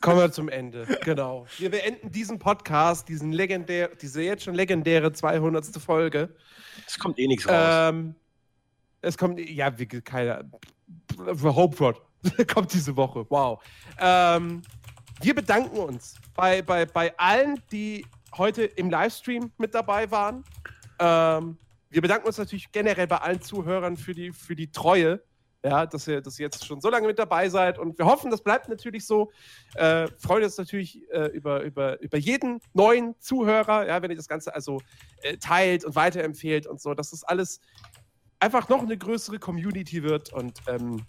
Kommen 0.00 0.18
wir 0.18 0.32
zum 0.32 0.48
Ende. 0.48 0.86
Genau. 1.04 1.46
Wir 1.58 1.70
beenden 1.70 2.10
diesen 2.10 2.38
Podcast, 2.38 3.08
diesen 3.08 3.32
legendär, 3.32 3.90
diese 4.00 4.22
jetzt 4.22 4.44
schon 4.44 4.54
legendäre 4.54 5.12
200. 5.12 5.64
Folge. 5.78 6.34
Es 6.86 6.98
kommt 6.98 7.18
eh 7.18 7.26
nichts 7.26 7.48
raus. 7.48 7.90
Ähm, 7.90 8.14
es 9.00 9.18
kommt, 9.18 9.38
ja, 9.38 9.76
wie 9.78 9.86
keine. 9.86 10.50
Hopeford 11.18 12.00
kommt 12.52 12.72
diese 12.72 12.96
Woche. 12.96 13.26
Wow. 13.28 13.62
Ähm, 13.98 14.62
wir 15.20 15.34
bedanken 15.34 15.76
uns 15.76 16.14
bei, 16.34 16.62
bei, 16.62 16.86
bei 16.86 17.16
allen, 17.18 17.60
die 17.70 18.04
heute 18.36 18.64
im 18.64 18.90
Livestream 18.90 19.52
mit 19.58 19.74
dabei 19.74 20.10
waren. 20.10 20.44
Ähm, 20.98 21.58
wir 21.90 22.00
bedanken 22.00 22.26
uns 22.26 22.38
natürlich 22.38 22.72
generell 22.72 23.06
bei 23.06 23.18
allen 23.18 23.40
Zuhörern 23.40 23.96
für 23.96 24.14
die, 24.14 24.32
für 24.32 24.56
die 24.56 24.70
Treue. 24.70 25.22
Ja, 25.64 25.86
dass 25.86 26.08
ihr, 26.08 26.20
dass 26.20 26.38
jetzt 26.38 26.66
schon 26.66 26.80
so 26.80 26.90
lange 26.90 27.06
mit 27.06 27.20
dabei 27.20 27.48
seid 27.48 27.78
und 27.78 27.96
wir 27.96 28.04
hoffen, 28.04 28.32
das 28.32 28.42
bleibt 28.42 28.68
natürlich 28.68 29.06
so. 29.06 29.30
Äh, 29.74 30.08
freuen 30.18 30.42
uns 30.42 30.58
natürlich 30.58 31.08
äh, 31.12 31.26
über, 31.26 31.62
über, 31.62 32.00
über 32.00 32.18
jeden 32.18 32.60
neuen 32.72 33.14
Zuhörer, 33.20 33.86
ja, 33.86 34.02
wenn 34.02 34.10
ihr 34.10 34.16
das 34.16 34.26
Ganze 34.26 34.52
also 34.52 34.80
äh, 35.22 35.36
teilt 35.36 35.84
und 35.84 35.94
weiterempfehlt 35.94 36.66
und 36.66 36.80
so, 36.80 36.94
dass 36.94 37.10
das 37.10 37.22
alles 37.22 37.60
einfach 38.40 38.68
noch 38.68 38.82
eine 38.82 38.98
größere 38.98 39.38
Community 39.38 40.02
wird. 40.02 40.32
Und 40.32 40.58
ähm, 40.66 41.04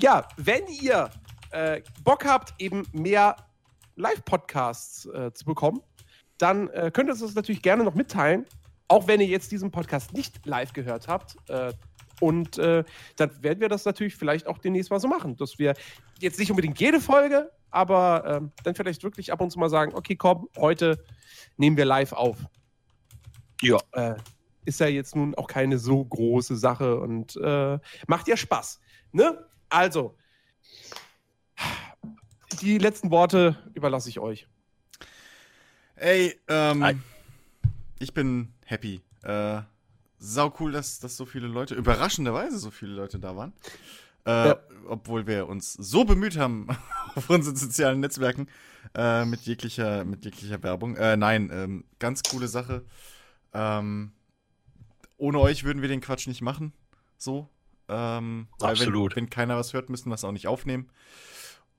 ja, 0.00 0.26
wenn 0.36 0.66
ihr 0.66 1.10
äh, 1.52 1.80
Bock 2.02 2.24
habt, 2.24 2.60
eben 2.60 2.82
mehr 2.92 3.36
Live-Podcasts 3.94 5.06
äh, 5.06 5.32
zu 5.32 5.44
bekommen, 5.44 5.80
dann 6.38 6.68
äh, 6.70 6.90
könnt 6.92 7.08
ihr 7.08 7.12
uns 7.12 7.20
das 7.20 7.34
natürlich 7.34 7.62
gerne 7.62 7.84
noch 7.84 7.94
mitteilen. 7.94 8.44
Auch 8.88 9.06
wenn 9.06 9.20
ihr 9.20 9.28
jetzt 9.28 9.52
diesen 9.52 9.70
Podcast 9.70 10.12
nicht 10.12 10.44
live 10.46 10.72
gehört 10.72 11.08
habt. 11.08 11.36
Und 12.20 12.58
äh, 12.58 12.84
dann 13.16 13.42
werden 13.42 13.60
wir 13.60 13.68
das 13.68 13.84
natürlich 13.84 14.16
vielleicht 14.16 14.46
auch 14.46 14.58
demnächst 14.58 14.90
mal 14.90 15.00
so 15.00 15.08
machen, 15.08 15.36
dass 15.36 15.58
wir 15.58 15.74
jetzt 16.20 16.38
nicht 16.38 16.50
unbedingt 16.50 16.78
jede 16.80 17.00
Folge, 17.00 17.50
aber 17.70 18.24
ähm, 18.26 18.52
dann 18.62 18.74
vielleicht 18.74 19.02
wirklich 19.02 19.32
ab 19.32 19.40
und 19.40 19.50
zu 19.50 19.58
mal 19.58 19.68
sagen, 19.68 19.94
okay, 19.94 20.16
komm, 20.16 20.48
heute 20.56 21.02
nehmen 21.56 21.76
wir 21.76 21.84
live 21.84 22.12
auf. 22.12 22.38
Ja. 23.62 23.78
Äh, 23.92 24.16
ist 24.64 24.80
ja 24.80 24.86
jetzt 24.86 25.14
nun 25.14 25.34
auch 25.34 25.46
keine 25.46 25.78
so 25.78 26.04
große 26.04 26.56
Sache 26.56 26.98
und 26.98 27.36
äh, 27.36 27.78
macht 28.06 28.28
ja 28.28 28.36
Spaß. 28.36 28.80
Ne? 29.12 29.46
Also, 29.68 30.16
die 32.60 32.78
letzten 32.78 33.10
Worte 33.10 33.56
überlasse 33.74 34.08
ich 34.08 34.18
euch. 34.18 34.46
Ey, 35.96 36.40
ähm, 36.48 36.82
Ei. 36.82 36.96
ich 37.98 38.14
bin 38.14 38.52
happy. 38.64 39.02
Äh, 39.22 39.62
sau 40.24 40.54
cool, 40.60 40.72
dass, 40.72 40.98
dass 41.00 41.16
so 41.16 41.26
viele 41.26 41.46
Leute, 41.46 41.74
überraschenderweise 41.74 42.58
so 42.58 42.70
viele 42.70 42.92
Leute 42.92 43.18
da 43.18 43.36
waren. 43.36 43.52
Äh, 44.26 44.48
Ja. 44.48 44.58
Obwohl 44.86 45.26
wir 45.26 45.48
uns 45.48 45.72
so 45.72 46.04
bemüht 46.04 46.36
haben 46.36 46.68
auf 47.14 47.30
unseren 47.30 47.56
sozialen 47.56 48.00
Netzwerken 48.00 48.48
äh, 48.94 49.24
mit, 49.24 49.42
jeglicher, 49.42 50.04
mit 50.04 50.24
jeglicher 50.24 50.62
Werbung. 50.62 50.96
Äh, 50.96 51.16
nein, 51.16 51.50
ähm, 51.52 51.84
ganz 51.98 52.22
coole 52.22 52.48
Sache. 52.48 52.84
Ähm, 53.52 54.12
ohne 55.16 55.38
euch 55.40 55.64
würden 55.64 55.80
wir 55.80 55.88
den 55.88 56.00
Quatsch 56.00 56.26
nicht 56.26 56.42
machen. 56.42 56.72
So. 57.16 57.48
Ähm, 57.88 58.48
weil 58.58 58.72
Absolut. 58.72 59.16
Wenn, 59.16 59.24
wenn 59.24 59.30
keiner 59.30 59.56
was 59.56 59.72
hört, 59.72 59.88
müssten 59.90 60.10
wir 60.10 60.14
es 60.14 60.24
auch 60.24 60.32
nicht 60.32 60.46
aufnehmen. 60.48 60.90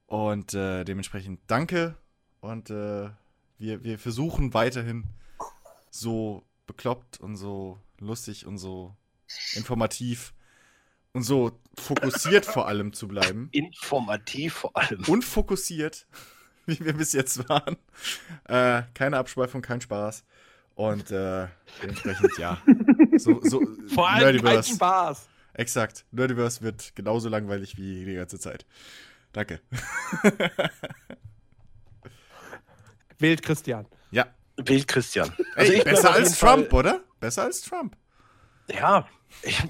Und 0.08 0.54
äh, 0.54 0.84
dementsprechend 0.84 1.42
danke. 1.48 1.96
Und 2.42 2.70
äh, 2.70 3.10
wir, 3.58 3.84
wir 3.84 4.00
versuchen 4.00 4.54
weiterhin 4.54 5.06
so 5.90 6.44
bekloppt 6.68 7.20
und 7.20 7.38
so 7.38 7.80
lustig 8.00 8.46
und 8.46 8.58
so 8.58 8.96
informativ 9.56 10.34
und 11.14 11.24
so 11.24 11.60
fokussiert 11.78 12.46
vor 12.46 12.68
allem 12.68 12.94
zu 12.94 13.08
bleiben. 13.08 13.50
Informativ 13.52 14.54
vor 14.54 14.76
allem. 14.78 15.04
Und 15.08 15.24
fokussiert, 15.24 16.08
wie 16.66 16.80
wir 16.80 16.94
bis 16.94 17.14
jetzt 17.14 17.48
waren. 17.50 17.78
Äh, 18.46 18.84
keine 18.94 19.18
Abschweifung, 19.18 19.62
kein 19.62 19.82
Spaß. 19.82 20.24
Und 20.76 21.10
äh, 21.12 21.48
dementsprechend, 21.82 22.38
ja. 22.38 22.62
So, 23.18 23.40
so, 23.42 23.62
Vor 23.88 24.10
allem 24.10 24.18
kein 24.18 24.34
Nerdiverse. 24.36 24.76
Spaß. 24.76 25.28
Exakt. 25.54 26.06
Nerdiverse 26.12 26.62
wird 26.62 26.94
genauso 26.96 27.30
langweilig 27.30 27.78
wie 27.78 28.04
die 28.04 28.16
ganze 28.16 28.38
Zeit. 28.40 28.66
Danke. 29.32 29.62
Wählt 33.20 33.42
Christian. 33.42 33.86
Ja. 34.12 34.28
Bild 34.58 34.88
Christian. 34.88 35.32
Ey, 35.56 35.68
ich 35.76 35.84
bleib 35.84 35.96
besser 35.96 36.12
als 36.12 36.24
jeden 36.30 36.36
Fall- 36.36 36.56
Trump, 36.58 36.74
oder? 36.74 37.04
Besser 37.20 37.44
als 37.44 37.62
Trump. 37.62 37.96
Ja, 38.70 39.08
ich, 39.44 39.62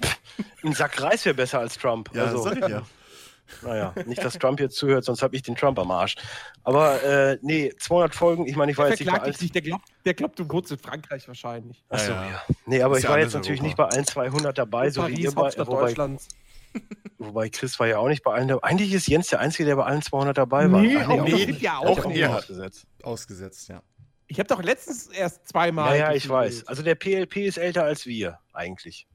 ein 0.63 0.73
Sack 0.73 1.01
Reis 1.01 1.25
wäre 1.25 1.35
besser 1.35 1.59
als 1.59 1.77
Trump. 1.77 2.09
Ja, 2.13 2.25
also, 2.25 2.41
sag 2.43 2.57
ich 2.57 2.67
ja. 2.67 2.81
Naja, 3.61 3.93
nicht, 4.07 4.23
dass 4.23 4.39
Trump 4.39 4.59
jetzt 4.59 4.75
zuhört, 4.75 5.03
sonst 5.05 5.21
habe 5.21 5.35
ich 5.35 5.43
den 5.43 5.55
Trump 5.55 5.77
am 5.77 5.91
Arsch. 5.91 6.15
Aber 6.63 7.03
äh, 7.03 7.37
nee, 7.43 7.71
200 7.77 8.15
Folgen, 8.15 8.47
ich 8.47 8.55
meine, 8.55 8.71
ich 8.71 8.77
war 8.79 8.85
Der 8.85 8.93
jetzt 8.95 9.01
nicht 9.01 9.11
bei 9.13 9.19
allen. 9.19 9.35
der 9.53 9.61
glaubt, 9.61 9.83
der 10.03 10.13
glaubt, 10.15 10.39
du 10.39 10.49
wohnst 10.49 10.71
in 10.71 10.79
Frankreich 10.79 11.27
wahrscheinlich. 11.27 11.83
Achso, 11.89 12.11
Ja, 12.13 12.23
ja. 12.25 12.31
ja. 12.31 12.41
Nee, 12.65 12.81
aber 12.81 12.97
ich 12.97 13.03
ja 13.03 13.11
war 13.11 13.19
jetzt 13.19 13.35
natürlich 13.35 13.61
Europa. 13.61 13.67
nicht 13.67 13.77
bei 13.77 13.95
allen 13.97 14.05
200 14.07 14.57
dabei, 14.57 14.89
so 14.89 15.07
wie 15.07 15.13
ihr 15.21 15.31
Paris, 15.31 15.55
bei, 15.57 15.67
wobei, 15.67 15.81
Deutschlands. 15.81 16.27
wobei 17.19 17.49
Chris 17.49 17.79
war 17.79 17.85
ja 17.85 17.99
auch 17.99 18.07
nicht 18.07 18.23
bei 18.23 18.33
allen 18.33 18.47
dabei. 18.47 18.67
Eigentlich 18.67 18.91
ist 18.93 19.07
Jens 19.07 19.27
der 19.27 19.41
Einzige, 19.41 19.65
der 19.67 19.75
bei 19.75 19.83
allen 19.85 20.01
200 20.01 20.35
dabei 20.35 20.71
war. 20.71 20.81
Nee, 20.81 20.97
Ach, 20.99 21.07
auch 21.07 21.19
auch 21.19 21.23
nicht. 21.25 21.47
nicht. 21.47 21.61
Ja, 21.61 21.79
Ich 21.83 21.87
auch 21.87 21.97
hab 21.99 22.05
nicht. 22.07 22.15
ihn 22.17 22.21
Ja. 22.23 22.37
ausgesetzt. 22.37 22.87
Ausgesetzt, 23.03 23.67
ja. 23.69 23.83
Ich 24.27 24.39
habe 24.39 24.47
doch 24.47 24.61
letztens 24.63 25.07
erst 25.07 25.47
zweimal. 25.47 25.97
Ja, 25.97 26.09
ja, 26.09 26.15
ich 26.15 26.27
weiß. 26.27 26.67
Also 26.67 26.83
der 26.83 26.95
PLP 26.95 27.37
ist 27.37 27.57
älter 27.57 27.83
als 27.83 28.05
wir, 28.05 28.39
eigentlich. 28.53 29.07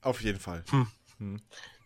Auf 0.00 0.20
jeden 0.22 0.38
Fall. 0.38 0.64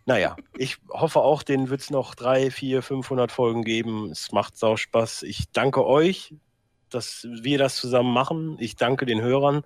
Naja, 0.04 0.36
ich 0.56 0.78
hoffe 0.88 1.20
auch, 1.20 1.42
den 1.42 1.68
wird 1.68 1.82
es 1.82 1.90
noch 1.90 2.14
drei, 2.14 2.50
vier, 2.50 2.82
500 2.82 3.30
Folgen 3.30 3.62
geben. 3.62 4.10
Es 4.10 4.32
macht 4.32 4.56
sau 4.56 4.76
Spaß. 4.76 5.22
Ich 5.22 5.50
danke 5.52 5.84
euch, 5.84 6.34
dass 6.90 7.26
wir 7.30 7.58
das 7.58 7.76
zusammen 7.76 8.12
machen. 8.12 8.56
Ich 8.58 8.76
danke 8.76 9.06
den 9.06 9.20
Hörern. 9.20 9.64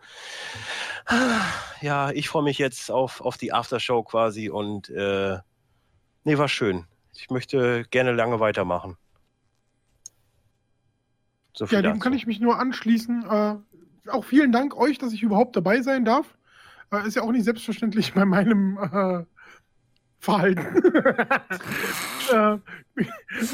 Ja, 1.81 2.11
ich 2.11 2.29
freue 2.29 2.43
mich 2.43 2.59
jetzt 2.59 2.91
auf, 2.91 3.21
auf 3.21 3.37
die 3.37 3.53
Aftershow 3.53 4.03
quasi 4.03 4.51
und 4.51 4.89
äh, 4.91 5.39
nee, 6.25 6.39
war 6.39 6.49
schön. 6.49 6.87
Ich 7.15 7.31
möchte 7.31 7.85
gerne 7.91 8.13
lange 8.13 8.41
weitermachen. 8.41 8.97
So 11.55 11.65
Ja, 11.67 11.83
dem 11.83 11.93
dazu. 11.93 11.99
kann 12.01 12.13
ich 12.13 12.27
mich 12.27 12.41
nur 12.41 12.59
anschließen. 12.59 13.25
Äh, 13.29 13.57
auch 14.11 14.25
vielen 14.25 14.53
Dank 14.53 14.77
euch, 14.77 14.99
dass 14.99 15.13
ich 15.13 15.23
überhaupt 15.23 15.57
dabei 15.57 15.83
sein 15.83 16.05
darf. 16.05 16.37
Äh, 16.93 17.07
ist 17.07 17.17
ja 17.17 17.23
auch 17.23 17.33
nicht 17.33 17.45
selbstverständlich 17.45 18.15
bei 18.15 18.25
meinem 18.25 18.79
äh, 18.79 19.25
Verhalten. 20.19 20.61
äh, 22.33 22.59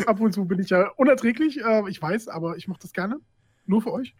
ab 0.06 0.20
und 0.20 0.32
zu 0.32 0.44
bin 0.44 0.60
ich 0.60 0.70
ja 0.70 0.88
unerträglich, 0.96 1.60
äh, 1.64 1.88
ich 1.88 2.00
weiß, 2.00 2.28
aber 2.28 2.56
ich 2.56 2.68
mache 2.68 2.80
das 2.82 2.92
gerne. 2.92 3.18
Nur 3.66 3.82
für 3.82 3.92
euch. 3.92 4.14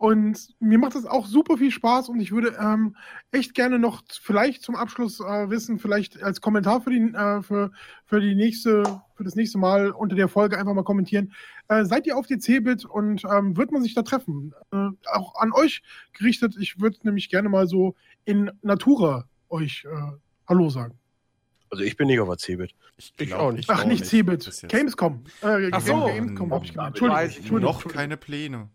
Und 0.00 0.48
mir 0.60 0.78
macht 0.78 0.94
das 0.94 1.04
auch 1.04 1.26
super 1.26 1.58
viel 1.58 1.70
Spaß 1.70 2.08
und 2.08 2.20
ich 2.20 2.32
würde 2.32 2.56
ähm, 2.58 2.96
echt 3.32 3.52
gerne 3.52 3.78
noch 3.78 4.00
vielleicht 4.10 4.62
zum 4.62 4.74
Abschluss 4.74 5.20
äh, 5.20 5.50
wissen, 5.50 5.78
vielleicht 5.78 6.22
als 6.22 6.40
Kommentar 6.40 6.80
für 6.80 6.88
die, 6.88 7.12
äh, 7.12 7.42
für, 7.42 7.70
für 8.06 8.18
die 8.18 8.34
nächste, 8.34 8.82
für 9.14 9.24
das 9.24 9.34
nächste 9.34 9.58
Mal 9.58 9.90
unter 9.90 10.16
der 10.16 10.28
Folge 10.28 10.56
einfach 10.56 10.72
mal 10.72 10.84
kommentieren. 10.84 11.34
Äh, 11.68 11.84
seid 11.84 12.06
ihr 12.06 12.16
auf 12.16 12.26
die 12.26 12.38
Cebit 12.38 12.86
und 12.86 13.26
ähm, 13.26 13.58
wird 13.58 13.72
man 13.72 13.82
sich 13.82 13.92
da 13.92 14.00
treffen? 14.00 14.54
Äh, 14.72 14.88
auch 15.12 15.34
an 15.38 15.52
euch 15.52 15.82
gerichtet. 16.14 16.56
Ich 16.58 16.80
würde 16.80 16.96
nämlich 17.02 17.28
gerne 17.28 17.50
mal 17.50 17.66
so 17.66 17.94
in 18.24 18.50
Natura 18.62 19.28
euch 19.50 19.84
äh, 19.84 20.12
Hallo 20.48 20.70
sagen. 20.70 20.98
Also 21.68 21.84
ich 21.84 21.94
bin 21.98 22.06
nicht 22.06 22.20
auf 22.20 22.28
der 22.28 22.38
Cebit. 22.38 22.74
Ich, 22.96 23.12
Ich 23.18 23.34
auch 23.34 23.52
nicht. 23.52 23.68
Ach, 23.68 23.84
nicht 23.84 24.06
Cebit. 24.06 24.50
Gamescom. 24.66 25.24
Äh, 25.42 25.68
Ach 25.72 25.80
so. 25.82 26.06
Gamescom 26.06 26.54
habe 26.54 26.64
ich 26.64 26.72
gemeint. 26.72 26.88
Entschuldigung. 26.96 27.26
ich 27.26 27.36
Entschuldigung. 27.36 27.74
Noch 27.74 27.86
keine 27.86 28.16
Pläne. 28.16 28.70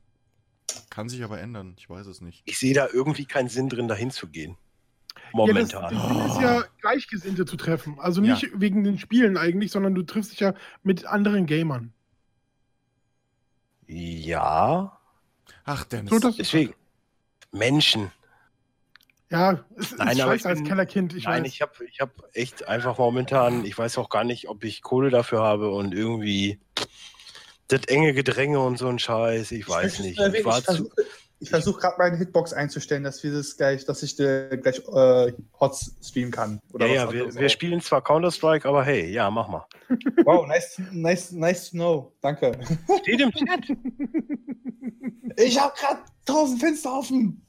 Kann 0.89 1.09
sich 1.09 1.23
aber 1.23 1.39
ändern. 1.39 1.75
Ich 1.77 1.89
weiß 1.89 2.07
es 2.07 2.21
nicht. 2.21 2.43
Ich 2.45 2.57
sehe 2.59 2.73
da 2.73 2.87
irgendwie 2.91 3.25
keinen 3.25 3.49
Sinn 3.49 3.69
drin, 3.69 3.87
dahin 3.87 4.11
zu 4.11 4.27
gehen. 4.27 4.57
Ja, 5.43 5.53
das, 5.53 5.73
Momentan. 5.73 5.93
das 5.93 6.07
Ding 6.07 6.25
ist 6.27 6.41
ja, 6.41 6.63
Gleichgesinnte 6.81 7.45
zu 7.45 7.57
treffen. 7.57 7.99
Also 7.99 8.21
nicht 8.21 8.49
wegen 8.55 8.83
den 8.83 8.97
Spielen 8.99 9.37
eigentlich, 9.37 9.71
sondern 9.71 9.95
du 9.95 10.03
triffst 10.03 10.31
dich 10.31 10.39
ja 10.39 10.53
mit 10.83 11.05
anderen 11.05 11.45
Gamern. 11.45 11.93
ja, 13.87 14.97
Ach, 15.65 15.83
Dennis. 15.85 16.11
So, 16.11 16.19
das, 16.19 16.35
deswegen. 16.37 16.73
Menschen. 17.51 18.11
ja, 19.29 19.65
es 19.77 19.91
ist 19.91 19.99
Nein, 19.99 20.17
scheiße 20.17 20.47
als 20.47 20.63
Kellerkind. 20.63 21.13
Ich 21.15 21.25
Nein, 21.25 21.43
weiß. 21.43 21.51
ich 21.51 21.61
habe 21.61 21.85
ich 21.85 21.99
hab 22.01 22.11
echt 22.33 22.67
einfach 22.67 22.97
momentan, 22.97 23.65
ich 23.65 23.77
weiß 23.77 23.97
auch 23.97 24.09
gar 24.09 24.23
nicht, 24.23 24.47
ob 24.49 24.63
ich 24.63 24.81
Kohle 24.81 25.09
dafür 25.09 25.41
habe 25.41 25.71
und 25.71 25.93
irgendwie 25.93 26.59
das 27.68 27.82
enge 27.88 28.14
Gedränge 28.14 28.60
und 28.60 28.77
so 28.77 28.88
ein 28.88 29.00
Scheiß, 29.00 29.52
ich 29.52 29.68
weiß 29.68 30.00
nicht. 30.00 30.19
Ich 30.19 30.34
Ich 30.35 30.42
versuche 30.44 31.50
versuch 31.50 31.80
gerade 31.80 31.95
meine 31.98 32.18
Hitbox 32.18 32.53
einzustellen, 32.53 33.03
dass 33.03 33.24
wir 33.24 33.34
das 33.34 33.58
gleich, 33.58 33.85
dass 33.85 34.03
ich 34.03 34.18
äh, 34.19 34.58
gleich 34.58 34.80
äh, 34.80 35.34
Hot 35.60 35.76
streamen 36.02 36.32
kann. 36.32 36.60
ja, 36.80 36.85
ja, 36.85 37.08
was 37.08 37.14
wir, 37.14 37.35
wir 37.35 37.50
spielen 37.50 37.82
zwar 37.82 38.03
Counter-Strike, 38.03 38.68
aber 38.68 38.84
hey, 38.84 39.11
ja, 39.11 39.30
mach 39.30 39.48
mal. 39.48 39.66
Wow, 40.26 40.48
nice, 40.48 40.82
nice, 40.92 41.32
nice 41.32 41.69
to 41.72 41.77
know. 41.77 42.14
Danke. 42.22 42.58
Steht 43.02 43.22
im 43.22 43.32
Chat. 43.32 43.68
Ich 45.38 45.60
habe 45.60 45.74
gerade 45.77 46.00
tausend 46.26 46.61
Fenster 46.61 46.98
offen. 46.98 47.45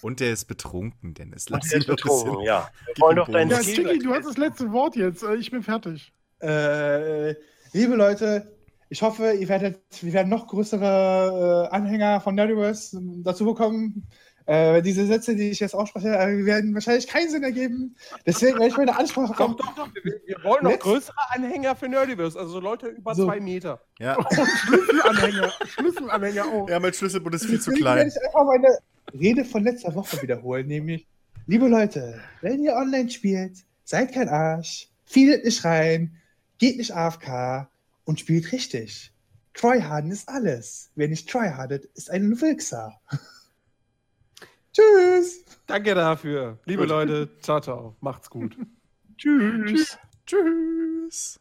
Und 0.00 0.20
der 0.20 0.32
ist 0.32 0.46
betrunken, 0.46 1.12
Dennis. 1.12 1.50
Lass 1.50 1.72
ihn 1.72 1.84
betrunken, 1.84 2.40
ja. 2.40 2.70
Wir 2.86 3.02
wollen 3.02 3.16
doch 3.16 3.28
deinen 3.28 3.50
Ja, 3.50 3.62
Sticky, 3.62 3.98
du 3.98 4.14
hast 4.14 4.26
das 4.26 4.38
letzte 4.38 4.72
Wort 4.72 4.96
jetzt. 4.96 5.22
Äh, 5.22 5.34
Ich 5.34 5.50
bin 5.50 5.62
fertig. 5.62 6.12
Äh, 6.40 7.34
liebe 7.72 7.96
Leute, 7.96 8.57
ich 8.88 9.02
hoffe, 9.02 9.32
ihr 9.32 9.48
werdet, 9.48 9.80
wir 10.02 10.12
werden 10.12 10.28
noch 10.28 10.46
größere 10.46 11.68
äh, 11.70 11.74
Anhänger 11.74 12.20
von 12.20 12.34
Nerdiverse 12.34 13.00
dazu 13.22 13.44
bekommen. 13.44 14.06
Äh, 14.46 14.80
diese 14.80 15.06
Sätze, 15.06 15.36
die 15.36 15.50
ich 15.50 15.60
jetzt 15.60 15.74
ausspreche, 15.74 16.08
äh, 16.08 16.46
werden 16.46 16.72
wahrscheinlich 16.72 17.06
keinen 17.06 17.28
Sinn 17.28 17.42
ergeben. 17.42 17.94
Deswegen 18.24 18.54
werde 18.54 18.68
ich 18.68 18.76
meine 18.78 18.96
Ansprache 18.98 19.34
Doch, 19.36 19.54
doch, 19.56 19.74
doch. 19.74 19.88
Wir, 20.02 20.20
wir 20.24 20.42
wollen 20.42 20.64
noch 20.64 20.70
Letzt- 20.70 20.80
größere 20.84 21.16
Anhänger 21.34 21.76
für 21.76 21.86
Nerdiverse, 21.88 22.38
also 22.38 22.52
so 22.52 22.60
Leute 22.60 22.86
über 22.88 23.14
So. 23.14 23.26
zwei 23.26 23.40
Meter. 23.40 23.78
Ja. 23.98 24.16
Schlüsselanhänger. 24.32 25.52
Schlüsselanhänger 25.66 26.46
auch. 26.46 26.68
ja, 26.70 26.80
mein 26.80 26.94
Schlüsselbund 26.94 27.34
ist 27.34 27.44
viel 27.44 27.60
zu 27.60 27.70
werde 27.72 27.80
klein. 27.82 28.08
ich 28.08 28.24
einfach 28.26 28.44
meine 28.46 28.78
Rede 29.12 29.44
von 29.44 29.64
letzter 29.64 29.94
Woche 29.94 30.22
wiederholen, 30.22 30.66
nämlich, 30.66 31.06
liebe 31.46 31.68
Leute, 31.68 32.18
wenn 32.40 32.62
ihr 32.62 32.72
online 32.74 33.10
spielt, 33.10 33.58
seid 33.84 34.12
kein 34.14 34.30
Arsch, 34.30 34.88
feedet 35.04 35.44
nicht 35.44 35.62
rein, 35.64 36.16
geht 36.58 36.78
nicht 36.78 36.94
AFK 36.94 37.68
und 38.08 38.18
spielt 38.18 38.52
richtig. 38.52 39.12
Tryharden 39.52 40.10
ist 40.10 40.30
alles. 40.30 40.90
Wer 40.94 41.08
nicht 41.08 41.28
tryhardet, 41.28 41.84
ist 41.94 42.10
ein 42.10 42.40
Wilkser. 42.40 42.98
Tschüss. 44.72 45.44
Danke 45.66 45.94
dafür. 45.94 46.58
Liebe 46.64 46.86
Leute, 46.86 47.28
ciao, 47.42 47.60
ciao. 47.60 47.96
Macht's 48.00 48.30
gut. 48.30 48.56
Tschüss. 49.18 49.98
Tschüss. 50.24 51.38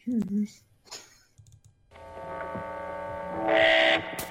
Tschüss. 0.00 0.64
Tschüss. 4.18 4.24